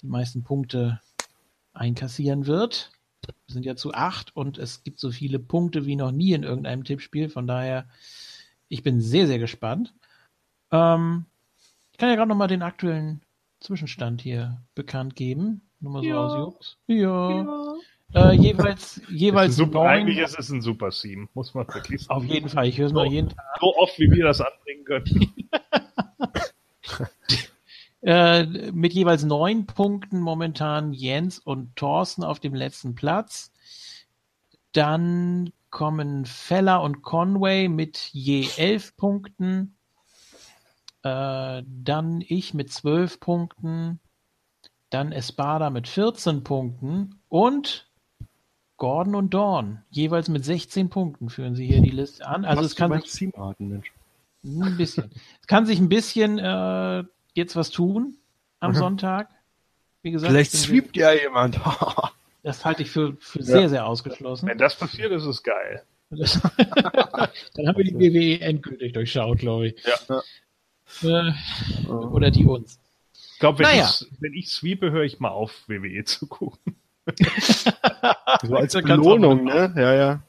die 0.00 0.06
meisten 0.06 0.42
Punkte 0.42 1.02
einkassieren 1.76 2.46
wird. 2.46 2.90
Wir 3.26 3.34
sind 3.52 3.64
ja 3.64 3.76
zu 3.76 3.92
acht 3.94 4.34
und 4.36 4.58
es 4.58 4.82
gibt 4.84 5.00
so 5.00 5.10
viele 5.10 5.38
Punkte 5.38 5.84
wie 5.86 5.96
noch 5.96 6.12
nie 6.12 6.32
in 6.32 6.42
irgendeinem 6.44 6.84
Tippspiel. 6.84 7.28
Von 7.28 7.46
daher, 7.46 7.88
ich 8.68 8.82
bin 8.82 9.00
sehr, 9.00 9.26
sehr 9.26 9.38
gespannt. 9.38 9.94
Ähm, 10.70 11.26
ich 11.92 11.98
kann 11.98 12.08
ja 12.08 12.14
gerade 12.16 12.28
noch 12.28 12.36
mal 12.36 12.46
den 12.46 12.62
aktuellen 12.62 13.22
Zwischenstand 13.60 14.20
hier 14.20 14.60
bekannt 14.74 15.16
geben. 15.16 15.62
Nur 15.80 15.92
mal 15.92 16.02
so 16.02 16.08
Ja. 16.08 16.24
aus 16.24 16.36
Jux. 16.54 16.78
Ja. 16.86 17.74
Äh, 18.14 18.32
jeweils 18.36 19.00
jeweils 19.10 19.56
super, 19.56 19.78
neun. 19.80 19.86
eigentlich 19.88 20.18
ist 20.18 20.38
es 20.38 20.48
ein 20.50 20.60
super 20.62 20.90
Theme, 20.90 21.26
muss 21.34 21.54
man 21.54 21.66
wirklich 21.66 22.02
sagen. 22.04 22.20
Auf 22.20 22.24
jeden 22.26 22.48
Fall. 22.48 22.66
Ich 22.68 22.78
höre 22.78 22.86
es 22.86 22.92
mal 22.92 23.06
So. 23.06 23.12
jeden 23.12 23.28
Tag. 23.30 23.44
So 23.60 23.74
oft, 23.76 23.98
wie 23.98 24.10
wir 24.10 24.24
das 24.24 24.40
anbringen 24.40 24.84
können. 24.84 25.04
Äh, 28.06 28.70
mit 28.70 28.92
jeweils 28.92 29.24
neun 29.24 29.66
Punkten 29.66 30.20
momentan 30.20 30.92
Jens 30.92 31.40
und 31.40 31.74
Thorsten 31.74 32.22
auf 32.22 32.38
dem 32.38 32.54
letzten 32.54 32.94
Platz. 32.94 33.50
Dann 34.70 35.52
kommen 35.70 36.24
Feller 36.24 36.82
und 36.82 37.02
Conway 37.02 37.66
mit 37.66 37.98
je 38.12 38.48
elf 38.58 38.96
Punkten. 38.96 39.76
Äh, 41.02 41.64
dann 41.66 42.20
ich 42.20 42.54
mit 42.54 42.72
zwölf 42.72 43.18
Punkten. 43.18 43.98
Dann 44.90 45.10
Espada 45.10 45.70
mit 45.70 45.88
14 45.88 46.44
Punkten. 46.44 47.18
Und 47.28 47.90
Gordon 48.76 49.16
und 49.16 49.34
Dawn 49.34 49.82
jeweils 49.90 50.28
mit 50.28 50.44
16 50.44 50.90
Punkten 50.90 51.28
führen 51.28 51.56
sie 51.56 51.66
hier 51.66 51.82
die 51.82 51.90
Liste 51.90 52.24
an. 52.24 52.44
Also 52.44 52.60
Was 52.62 52.66
es 52.66 52.76
kann 52.76 52.92
sich 53.00 53.10
Teamarten, 53.10 53.68
Mensch. 53.68 53.92
ein 54.44 54.76
bisschen. 54.76 55.10
Es 55.40 55.48
kann 55.48 55.66
sich 55.66 55.80
ein 55.80 55.88
bisschen 55.88 56.38
äh, 56.38 57.02
jetzt 57.36 57.56
was 57.56 57.70
tun 57.70 58.16
am 58.60 58.72
Mhm. 58.72 58.76
Sonntag. 58.76 59.28
Wie 60.02 60.10
gesagt, 60.10 60.30
Vielleicht 60.32 60.52
sweept 60.52 60.96
ja 60.96 61.12
jemand. 61.12 61.58
das 62.42 62.64
halte 62.64 62.82
ich 62.82 62.90
für, 62.90 63.16
für 63.20 63.42
sehr, 63.42 63.68
sehr 63.68 63.86
ausgeschlossen. 63.86 64.48
Wenn 64.48 64.58
das 64.58 64.76
passiert, 64.76 65.12
ist 65.12 65.24
es 65.24 65.42
geil. 65.42 65.82
Das, 66.10 66.40
dann 67.54 67.66
haben 67.68 67.76
wir 67.76 67.84
die 67.84 67.94
WWE 67.98 68.40
endgültig 68.40 68.92
durchschaut, 68.92 69.38
glaube 69.38 69.68
ich. 69.68 69.76
Ja. 69.84 70.22
Äh, 71.02 71.32
oder 71.88 72.30
die 72.30 72.44
uns. 72.44 72.78
Ich 73.32 73.40
glaube, 73.40 73.58
wenn, 73.58 73.66
Naja. 73.66 73.90
ich, 73.90 74.06
wenn 74.20 74.32
ich 74.34 74.48
sweepe, 74.50 74.92
höre 74.92 75.02
ich 75.02 75.18
mal 75.18 75.30
auf, 75.30 75.52
WWE 75.66 76.04
zu 76.04 76.26
gucken. 76.28 76.76
so 78.42 78.54
als 78.56 78.72
Belohnung, 78.74 79.44
ne? 79.44 79.74
Ja, 79.76 79.94
ja. 79.94 80.22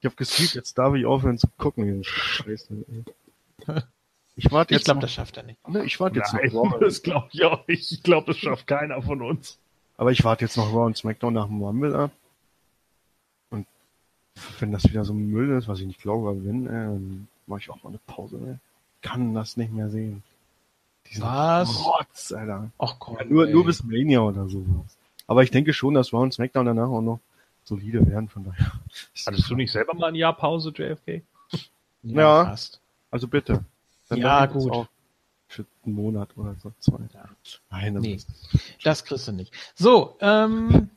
Ich 0.00 0.06
hab 0.06 0.16
gesweept, 0.16 0.54
jetzt 0.54 0.78
darf 0.78 0.94
ich 0.94 1.04
aufhören 1.04 1.38
zu 1.38 1.48
gucken. 1.58 2.04
Scheiße. 2.04 2.84
Ich 4.38 4.52
warte 4.52 4.72
Ich 4.72 4.78
jetzt 4.78 4.84
glaube, 4.84 4.98
noch, 4.98 5.02
das 5.02 5.12
schafft 5.12 5.36
er 5.36 5.42
nicht. 5.42 5.68
ne, 5.68 5.84
ich 5.84 5.98
warte 5.98 6.16
jetzt 6.20 6.32
Nein, 6.32 6.50
noch 6.52 6.72
Raw. 6.72 6.78
das 6.80 7.02
glaube 7.02 7.28
ich 7.32 7.44
auch 7.44 7.66
nicht. 7.66 7.90
Ich 7.90 8.02
glaube, 8.04 8.28
das 8.28 8.38
schafft 8.38 8.68
keiner 8.68 9.02
von 9.02 9.20
uns. 9.20 9.58
Aber 9.96 10.12
ich 10.12 10.22
warte 10.22 10.44
jetzt 10.44 10.56
noch 10.56 10.72
Raw 10.72 10.86
und 10.86 10.96
SmackDown 10.96 11.34
nach 11.34 11.46
dem 11.46 11.60
Rumble 11.60 11.94
ab. 11.96 12.12
Und 13.50 13.66
wenn 14.60 14.70
das 14.70 14.84
wieder 14.84 15.04
so 15.04 15.12
ein 15.12 15.28
Müll 15.30 15.50
ist, 15.58 15.66
was 15.66 15.80
ich 15.80 15.86
nicht 15.86 16.00
glaube, 16.00 16.28
aber 16.28 16.44
wenn, 16.44 16.66
äh, 16.68 16.70
dann 16.70 17.28
mache 17.48 17.60
ich 17.60 17.70
auch 17.70 17.82
mal 17.82 17.88
eine 17.90 17.98
Pause. 18.06 18.36
Ne? 18.36 18.60
Kann 19.02 19.34
das 19.34 19.56
nicht 19.56 19.72
mehr 19.72 19.90
sehen. 19.90 20.22
Diesen 21.10 21.24
Was? 21.24 21.84
Rotz, 21.84 22.30
Alter. 22.32 22.70
Ach 22.78 22.94
komm. 23.00 23.16
Ja, 23.18 23.24
nur, 23.24 23.46
ey. 23.48 23.52
nur 23.52 23.64
bis 23.64 23.82
Mania 23.82 24.20
oder 24.20 24.48
sowas. 24.48 24.96
Aber 25.26 25.42
ich 25.42 25.50
denke 25.50 25.72
schon, 25.72 25.94
dass 25.94 26.12
Raw 26.12 26.22
und 26.22 26.32
SmackDown 26.32 26.66
danach 26.66 26.88
auch 26.88 27.00
noch 27.02 27.18
solide 27.64 28.06
werden, 28.06 28.28
von 28.28 28.44
daher. 28.44 28.72
Hattest 29.26 29.50
du 29.50 29.56
nicht 29.56 29.72
selber 29.72 29.94
mal 29.94 30.06
ein 30.08 30.14
Jahr 30.14 30.32
Pause, 30.36 30.70
JFK? 30.74 31.22
Ja. 32.04 32.44
Fast. 32.44 32.80
Also 33.10 33.26
bitte. 33.26 33.64
Dann 34.08 34.18
Ja, 34.18 34.46
gut. 34.46 34.72
auch 34.72 34.86
Für 35.46 35.64
einen 35.84 35.94
Monat 35.94 36.36
oder 36.36 36.54
so, 36.56 36.72
zwei. 36.78 36.98
Ja. 37.14 37.24
Nein, 37.70 37.94
das 37.94 38.02
Nee. 38.02 38.18
Das 38.84 39.04
kriegst 39.04 39.28
du 39.28 39.32
nicht. 39.32 39.52
So, 39.74 40.16
ähm, 40.20 40.90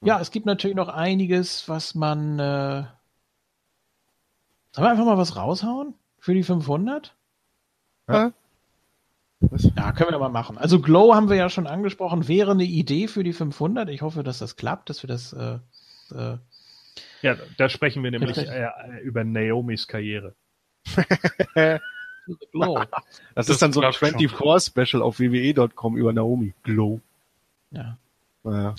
ja, 0.00 0.20
es 0.20 0.30
gibt 0.30 0.46
natürlich 0.46 0.76
noch 0.76 0.88
einiges, 0.88 1.68
was 1.68 1.94
man. 1.94 2.38
Äh, 2.38 2.84
sollen 4.72 4.86
wir 4.86 4.90
einfach 4.90 5.04
mal 5.04 5.18
was 5.18 5.36
raushauen 5.36 5.94
für 6.18 6.34
die 6.34 6.42
500? 6.42 7.14
was? 8.06 8.32
Ja, 9.76 9.92
können 9.92 10.08
wir 10.08 10.12
doch 10.12 10.20
mal 10.20 10.28
machen. 10.28 10.58
Also 10.58 10.80
Glow 10.80 11.14
haben 11.14 11.28
wir 11.30 11.36
ja 11.36 11.48
schon 11.48 11.66
angesprochen, 11.66 12.28
wäre 12.28 12.50
eine 12.50 12.64
Idee 12.64 13.08
für 13.08 13.24
die 13.24 13.32
500. 13.32 13.88
Ich 13.88 14.02
hoffe, 14.02 14.22
dass 14.22 14.38
das 14.38 14.56
klappt, 14.56 14.90
dass 14.90 15.02
wir 15.02 15.08
das. 15.08 15.32
Äh, 15.32 15.58
äh, 16.12 16.38
Ja, 17.22 17.36
da 17.56 17.68
sprechen 17.68 18.02
wir 18.02 18.10
nämlich 18.10 18.36
äh, 18.36 18.68
über 19.02 19.24
Naomis 19.24 19.86
Karriere. 19.86 20.34
Glow. 22.52 22.78
Das, 22.78 22.88
Das 23.34 23.48
ist 23.48 23.62
dann 23.62 23.72
so 23.72 23.80
ein 23.80 23.92
klappt 23.92 24.12
schon. 24.12 24.20
24-Special 24.20 25.02
auf 25.02 25.18
wwe.com 25.18 25.96
über 25.96 26.12
Naomi. 26.12 26.54
Glow. 26.62 27.00
Ja. 27.70 27.96
Naja. 28.42 28.74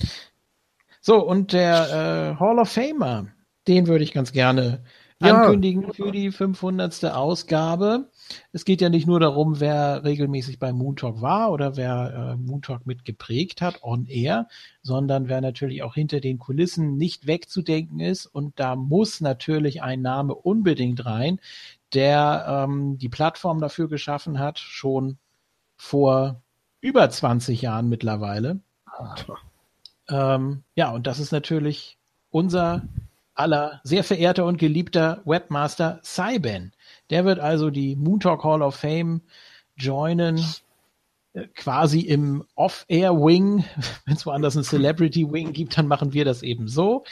So, 1.00 1.24
und 1.24 1.52
der 1.52 2.34
äh, 2.36 2.40
Hall 2.40 2.58
of 2.58 2.68
Famer, 2.68 3.26
den 3.66 3.86
würde 3.86 4.04
ich 4.04 4.12
ganz 4.12 4.32
gerne 4.32 4.84
Ja. 5.20 5.42
ankündigen 5.42 5.92
für 5.92 6.12
die 6.12 6.30
500. 6.30 7.04
Ausgabe. 7.06 8.08
Es 8.52 8.64
geht 8.64 8.80
ja 8.80 8.88
nicht 8.88 9.06
nur 9.06 9.18
darum, 9.20 9.60
wer 9.60 10.04
regelmäßig 10.04 10.58
bei 10.58 10.72
Moon 10.72 10.96
Talk 10.96 11.20
war 11.20 11.50
oder 11.52 11.76
wer 11.76 12.34
äh, 12.34 12.36
Moon 12.36 12.62
Talk 12.62 12.86
mit 12.86 13.04
geprägt 13.04 13.62
hat, 13.62 13.82
on 13.82 14.06
air, 14.06 14.48
sondern 14.82 15.28
wer 15.28 15.40
natürlich 15.40 15.82
auch 15.82 15.94
hinter 15.94 16.20
den 16.20 16.38
Kulissen 16.38 16.96
nicht 16.96 17.26
wegzudenken 17.26 18.00
ist. 18.00 18.26
Und 18.26 18.58
da 18.60 18.76
muss 18.76 19.20
natürlich 19.20 19.82
ein 19.82 20.02
Name 20.02 20.34
unbedingt 20.34 21.04
rein, 21.04 21.40
der 21.94 22.46
ähm, 22.48 22.98
die 22.98 23.08
Plattform 23.08 23.60
dafür 23.60 23.88
geschaffen 23.88 24.38
hat, 24.38 24.58
schon 24.58 25.18
vor 25.76 26.42
über 26.80 27.08
20 27.08 27.62
Jahren 27.62 27.88
mittlerweile. 27.88 28.60
Ähm, 30.08 30.62
ja, 30.74 30.90
und 30.90 31.06
das 31.06 31.18
ist 31.18 31.32
natürlich 31.32 31.98
unser 32.30 32.82
aller 33.34 33.80
sehr 33.84 34.04
verehrter 34.04 34.44
und 34.44 34.58
geliebter 34.58 35.22
Webmaster 35.24 36.00
Cyben. 36.02 36.72
Der 37.10 37.24
wird 37.24 37.40
also 37.40 37.70
die 37.70 37.96
Moon 37.96 38.20
Talk 38.20 38.44
Hall 38.44 38.62
of 38.62 38.76
Fame 38.76 39.22
joinen, 39.76 40.44
äh, 41.32 41.46
quasi 41.54 42.00
im 42.00 42.44
Off-Air-Wing. 42.54 43.64
Wenn 44.04 44.14
es 44.14 44.26
woanders 44.26 44.56
ein 44.56 44.64
Celebrity-Wing 44.64 45.52
gibt, 45.52 45.78
dann 45.78 45.86
machen 45.86 46.12
wir 46.12 46.24
das 46.24 46.42
eben 46.42 46.68
so. 46.68 47.04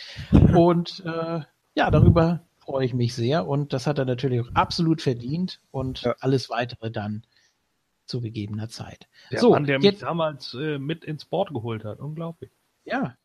Und 0.54 1.02
äh, 1.06 1.40
ja, 1.74 1.90
darüber 1.90 2.40
freue 2.70 2.85
ich 2.86 2.94
mich 2.94 3.15
sehr. 3.15 3.47
Und 3.49 3.72
das 3.72 3.86
hat 3.86 3.99
er 3.99 4.04
natürlich 4.04 4.40
auch 4.40 4.54
absolut 4.54 5.03
verdient 5.03 5.60
und 5.72 6.03
Ja. 6.03 6.15
alles 6.20 6.51
weitere 6.51 6.90
dann 6.90 7.24
zu 8.06 8.20
gegebener 8.20 8.69
Zeit. 8.69 9.08
Der 9.31 9.40
so, 9.40 9.51
Mann, 9.51 9.65
der 9.65 9.78
mich 9.78 9.85
jetzt, 9.86 10.03
damals 10.03 10.54
äh, 10.54 10.78
mit 10.78 11.04
ins 11.04 11.24
Board 11.24 11.53
geholt 11.53 11.85
hat. 11.85 11.99
Unglaublich. 11.99 12.51
ja. 12.85 13.17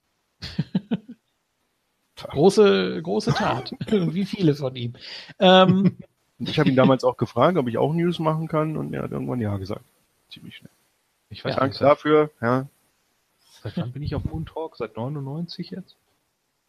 große, 2.15 3.01
große 3.03 3.33
Tat. 3.33 3.72
Wie 3.88 4.26
viele 4.26 4.56
von 4.56 4.76
ihm. 4.76 4.94
Ähm, 5.40 5.97
ich 6.40 6.60
habe 6.60 6.69
ihn 6.69 6.76
damals 6.76 7.03
auch 7.03 7.17
gefragt, 7.17 7.58
ob 7.58 7.67
ich 7.67 7.78
auch 7.78 7.94
News 7.94 8.19
machen 8.19 8.47
kann 8.47 8.78
und 8.78 8.94
er 8.94 9.03
hat 9.03 9.11
irgendwann 9.11 9.42
ja 9.42 9.58
gesagt. 9.58 9.85
Ziemlich 10.31 10.58
schnell. 10.58 10.72
Ich 11.29 11.44
weiß 11.45 11.56
Ja, 11.56 11.61
seit, 11.72 11.81
dafür. 11.81 12.31
Ja. 12.42 12.67
seit 13.61 13.78
wann 13.78 13.92
bin 13.92 14.01
ich 14.03 14.15
auf 14.15 14.24
Moon 14.26 14.45
Talk? 14.45 14.76
Seit 14.78 14.95
99 14.97 15.69
jetzt? 15.72 15.95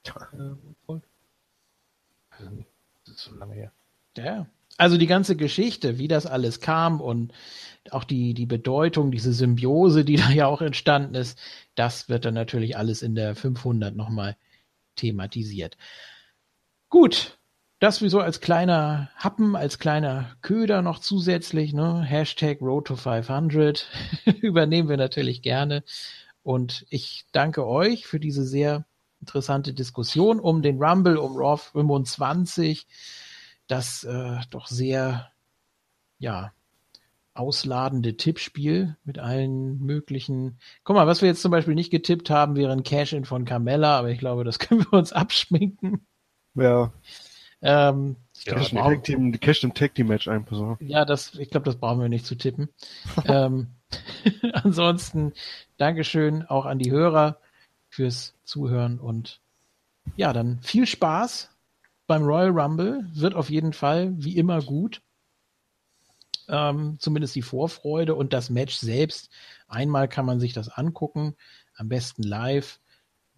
Äh, 0.07 0.55
Also, 2.38 2.51
das 3.04 3.15
ist 3.17 3.24
so 3.24 3.35
lange 3.35 3.54
her. 3.54 3.72
Ja. 4.17 4.47
Also 4.78 4.99
die 4.99 5.06
ganze 5.06 5.36
Geschichte, 5.36 5.99
wie 5.99 6.08
das 6.08 6.26
alles 6.26 6.60
kam 6.60 7.01
und 7.01 7.33
auch 7.90 8.04
die, 8.04 8.35
die 8.35 8.47
Bedeutung, 8.47 9.10
diese 9.10 9.33
Symbiose, 9.33 10.04
die 10.04 10.17
da 10.17 10.31
ja 10.31 10.47
auch 10.47 10.60
entstanden 10.60 11.15
ist, 11.15 11.38
das 11.74 12.08
wird 12.08 12.24
dann 12.24 12.35
natürlich 12.35 12.76
alles 12.76 13.02
in 13.02 13.15
der 13.15 13.35
500 13.35 13.94
nochmal 13.97 14.36
thematisiert. 14.97 15.76
Gut, 16.88 17.38
das 17.78 18.01
wie 18.01 18.08
so 18.08 18.20
als 18.20 18.40
kleiner 18.40 19.10
Happen, 19.17 19.54
als 19.54 19.78
kleiner 19.78 20.36
Köder 20.40 20.83
noch 20.83 20.99
zusätzlich, 20.99 21.74
ne? 21.74 22.02
Hashtag 22.02 22.60
Road 22.62 22.86
to 22.86 22.97
500 22.97 23.88
übernehmen 24.40 24.88
wir 24.88 24.97
natürlich 24.97 25.42
gerne. 25.42 25.85
Und 26.42 26.86
ich 26.90 27.26
danke 27.33 27.67
euch 27.67 28.06
für 28.06 28.20
diese 28.20 28.44
sehr 28.44 28.86
interessante 29.20 29.72
Diskussion 29.74 30.40
um 30.40 30.62
den 30.62 30.82
Rumble, 30.82 31.16
um 31.18 31.36
Raw 31.36 31.56
25 31.56 32.86
das 33.68 34.04
äh, 34.04 34.38
doch 34.50 34.66
sehr, 34.68 35.31
ja, 36.18 36.52
ausladende 37.34 38.16
Tippspiel 38.16 38.97
mit 39.04 39.18
allen 39.18 39.78
möglichen. 39.81 40.58
Guck 40.84 40.97
mal, 40.97 41.06
was 41.06 41.20
wir 41.22 41.28
jetzt 41.28 41.42
zum 41.42 41.50
Beispiel 41.50 41.74
nicht 41.74 41.90
getippt 41.90 42.31
haben, 42.31 42.56
wäre 42.56 42.72
ein 42.72 42.82
Cash-In 42.82 43.24
von 43.26 43.44
Carmella, 43.44 43.99
aber 43.99 44.10
ich 44.10 44.18
glaube, 44.18 44.44
das 44.44 44.58
können 44.60 44.81
wir 44.90 44.94
uns 44.94 45.12
abschminken. 45.12 46.06
Ja. 46.54 46.92
Ähm, 47.62 48.16
ich 48.38 48.47
Ja, 48.47 48.54
glaube, 48.54 48.70
Cash 48.70 48.72
das 48.72 48.72
im 48.72 49.02
Team, 49.02 49.40
Cash 49.40 49.65
im 49.65 49.74
Tag 49.74 49.94
Team 49.94 50.08
Match 50.08 50.28
ein, 50.28 50.44
pass 50.44 50.58
auf. 50.58 50.78
ja, 50.78 51.04
das, 51.04 51.34
ich 51.34 51.50
glaube, 51.50 51.65
das 51.65 51.76
brauchen 51.76 52.00
wir 52.00 52.08
nicht 52.08 52.26
zu 52.26 52.36
tippen. 52.36 52.68
ähm, 53.24 53.68
ansonsten, 54.52 55.32
Dankeschön 55.76 56.44
auch 56.44 56.66
an 56.66 56.78
die 56.78 56.90
Hörer 56.90 57.40
fürs 57.97 58.35
Zuhören 58.45 59.01
und 59.01 59.41
ja, 60.17 60.33
dann 60.33 60.61
viel 60.61 60.87
Spaß 60.87 61.51
beim 62.07 62.23
Royal 62.23 62.51
Rumble. 62.51 63.09
Wird 63.12 63.35
auf 63.35 63.51
jeden 63.51 63.73
Fall 63.73 64.15
wie 64.17 64.37
immer 64.37 64.62
gut. 64.62 65.03
Ähm, 66.49 66.97
zumindest 67.01 67.35
die 67.35 67.43
Vorfreude 67.43 68.15
und 68.15 68.33
das 68.33 68.51
Match 68.51 68.77
selbst. 68.77 69.31
Einmal 69.67 70.09
kann 70.09 70.27
man 70.27 70.39
sich 70.39 70.53
das 70.53 70.69
angucken, 70.69 71.35
am 71.75 71.89
besten 71.89 72.23
live. 72.23 72.79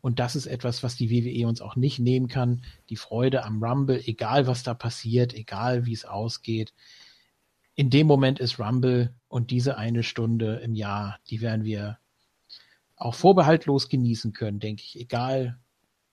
Und 0.02 0.18
das 0.18 0.36
ist 0.36 0.46
etwas, 0.46 0.82
was 0.82 0.94
die 0.96 1.10
WWE 1.10 1.48
uns 1.48 1.62
auch 1.62 1.74
nicht 1.74 1.98
nehmen 1.98 2.28
kann. 2.28 2.62
Die 2.90 2.96
Freude 2.96 3.44
am 3.44 3.62
Rumble, 3.62 4.02
egal 4.04 4.46
was 4.46 4.62
da 4.62 4.74
passiert, 4.74 5.32
egal 5.32 5.86
wie 5.86 5.94
es 5.94 6.04
ausgeht 6.04 6.74
in 7.78 7.90
dem 7.90 8.08
Moment 8.08 8.40
ist 8.40 8.58
Rumble 8.58 9.14
und 9.28 9.52
diese 9.52 9.78
eine 9.78 10.02
Stunde 10.02 10.56
im 10.64 10.74
Jahr, 10.74 11.20
die 11.30 11.40
werden 11.40 11.64
wir 11.64 12.00
auch 12.98 13.14
vorbehaltlos 13.14 13.88
genießen 13.88 14.32
können, 14.32 14.60
denke 14.60 14.82
ich. 14.84 14.98
Egal, 14.98 15.58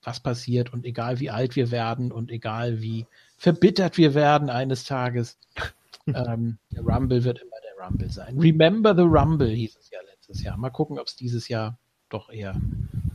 was 0.04 0.20
passiert 0.20 0.72
und 0.72 0.86
egal, 0.86 1.20
wie 1.20 1.30
alt 1.30 1.56
wir 1.56 1.72
werden 1.72 2.12
und 2.12 2.32
egal, 2.32 2.82
wie 2.82 3.06
verbittert 3.38 3.98
wir 3.98 4.14
werden 4.14 4.50
eines 4.50 4.84
Tages. 4.84 5.38
ähm, 6.08 6.58
der 6.72 6.84
Rumble 6.84 7.24
wird 7.24 7.40
immer 7.40 7.58
der 7.64 7.86
Rumble 7.86 8.10
sein. 8.10 8.40
Remember 8.40 8.96
the 8.96 9.02
Rumble 9.02 9.50
hieß 9.50 9.78
es 9.78 9.90
ja 9.90 10.00
letztes 10.10 10.44
Jahr. 10.44 10.58
Mal 10.58 10.70
gucken, 10.70 11.00
ob 11.00 11.08
es 11.08 11.16
dieses 11.16 11.48
Jahr 11.48 11.78
doch 12.10 12.30
eher 12.30 12.56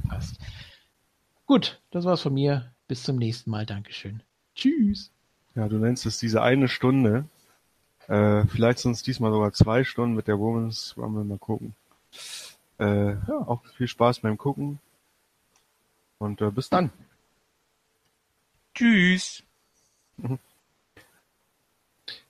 passt. 0.08 0.38
Gut, 1.46 1.80
das 1.90 2.04
war's 2.04 2.22
von 2.22 2.34
mir. 2.34 2.72
Bis 2.88 3.04
zum 3.04 3.16
nächsten 3.16 3.50
Mal. 3.50 3.66
Dankeschön. 3.66 4.22
Tschüss. 4.54 5.10
Ja, 5.54 5.68
du 5.68 5.78
nennst 5.78 6.06
es 6.06 6.18
diese 6.18 6.42
eine 6.42 6.68
Stunde. 6.68 7.24
Äh, 8.08 8.44
vielleicht 8.46 8.80
sind 8.80 8.92
es 8.92 9.02
diesmal 9.02 9.30
sogar 9.30 9.52
zwei 9.52 9.84
Stunden 9.84 10.16
mit 10.16 10.26
der 10.26 10.38
Women's 10.38 10.94
Rumble. 10.96 11.24
Mal 11.24 11.38
gucken. 11.38 11.74
Äh, 12.80 13.10
ja, 13.28 13.36
auch 13.46 13.62
viel 13.76 13.88
Spaß 13.88 14.20
beim 14.20 14.38
Gucken. 14.38 14.80
Und 16.18 16.40
äh, 16.40 16.50
bis 16.50 16.70
dann. 16.70 16.90
Tschüss. 18.74 19.42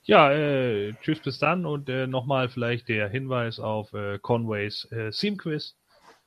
Ja, 0.03 0.33
äh, 0.33 0.95
tschüss 1.03 1.21
bis 1.21 1.39
dann 1.39 1.67
und 1.67 1.89
äh, 1.89 2.09
nochmal 2.09 2.49
vielleicht 2.49 2.89
der 2.89 3.09
Hinweis 3.09 3.61
auf 3.61 3.93
äh, 3.93 4.19
Conways 4.19 4.87
äh, 4.91 5.11
Theme 5.13 5.37
Quiz, 5.37 5.77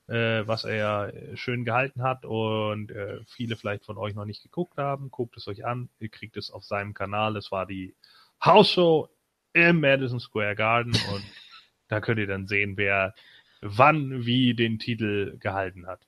äh, 0.06 0.46
was 0.46 0.64
er 0.64 1.12
äh, 1.12 1.36
schön 1.36 1.66
gehalten 1.66 2.02
hat 2.02 2.24
und 2.24 2.90
äh, 2.92 3.18
viele 3.26 3.56
vielleicht 3.56 3.84
von 3.84 3.98
euch 3.98 4.14
noch 4.14 4.24
nicht 4.24 4.42
geguckt 4.42 4.78
haben. 4.78 5.10
Guckt 5.10 5.36
es 5.36 5.48
euch 5.48 5.66
an, 5.66 5.90
ihr 5.98 6.08
kriegt 6.08 6.38
es 6.38 6.50
auf 6.50 6.64
seinem 6.64 6.94
Kanal. 6.94 7.36
Es 7.36 7.52
war 7.52 7.66
die 7.66 7.94
House 8.42 8.70
Show 8.70 9.10
im 9.52 9.80
Madison 9.80 10.20
Square 10.20 10.56
Garden 10.56 10.92
und 11.12 11.24
da 11.88 12.00
könnt 12.00 12.20
ihr 12.20 12.26
dann 12.26 12.46
sehen, 12.46 12.78
wer 12.78 13.14
wann 13.64 14.26
wie 14.26 14.54
den 14.54 14.78
Titel 14.78 15.38
gehalten 15.38 15.86
hat 15.86 16.06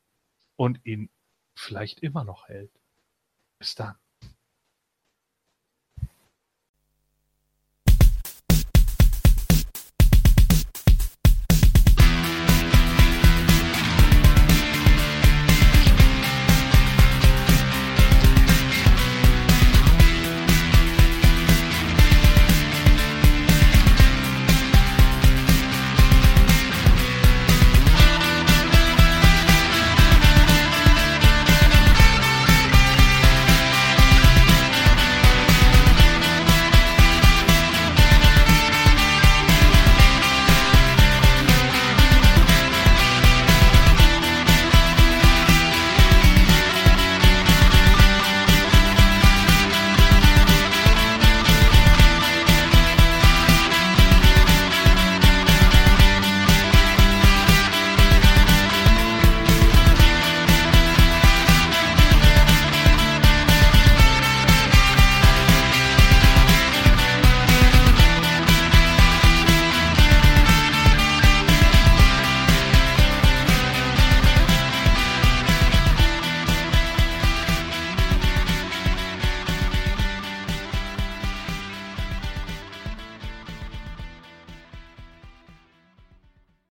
und 0.56 0.85
ihn 0.85 1.10
vielleicht 1.58 2.01
immer 2.01 2.22
noch 2.22 2.49
hält. 2.49 2.71
Bis 3.58 3.74
dann. 3.74 3.97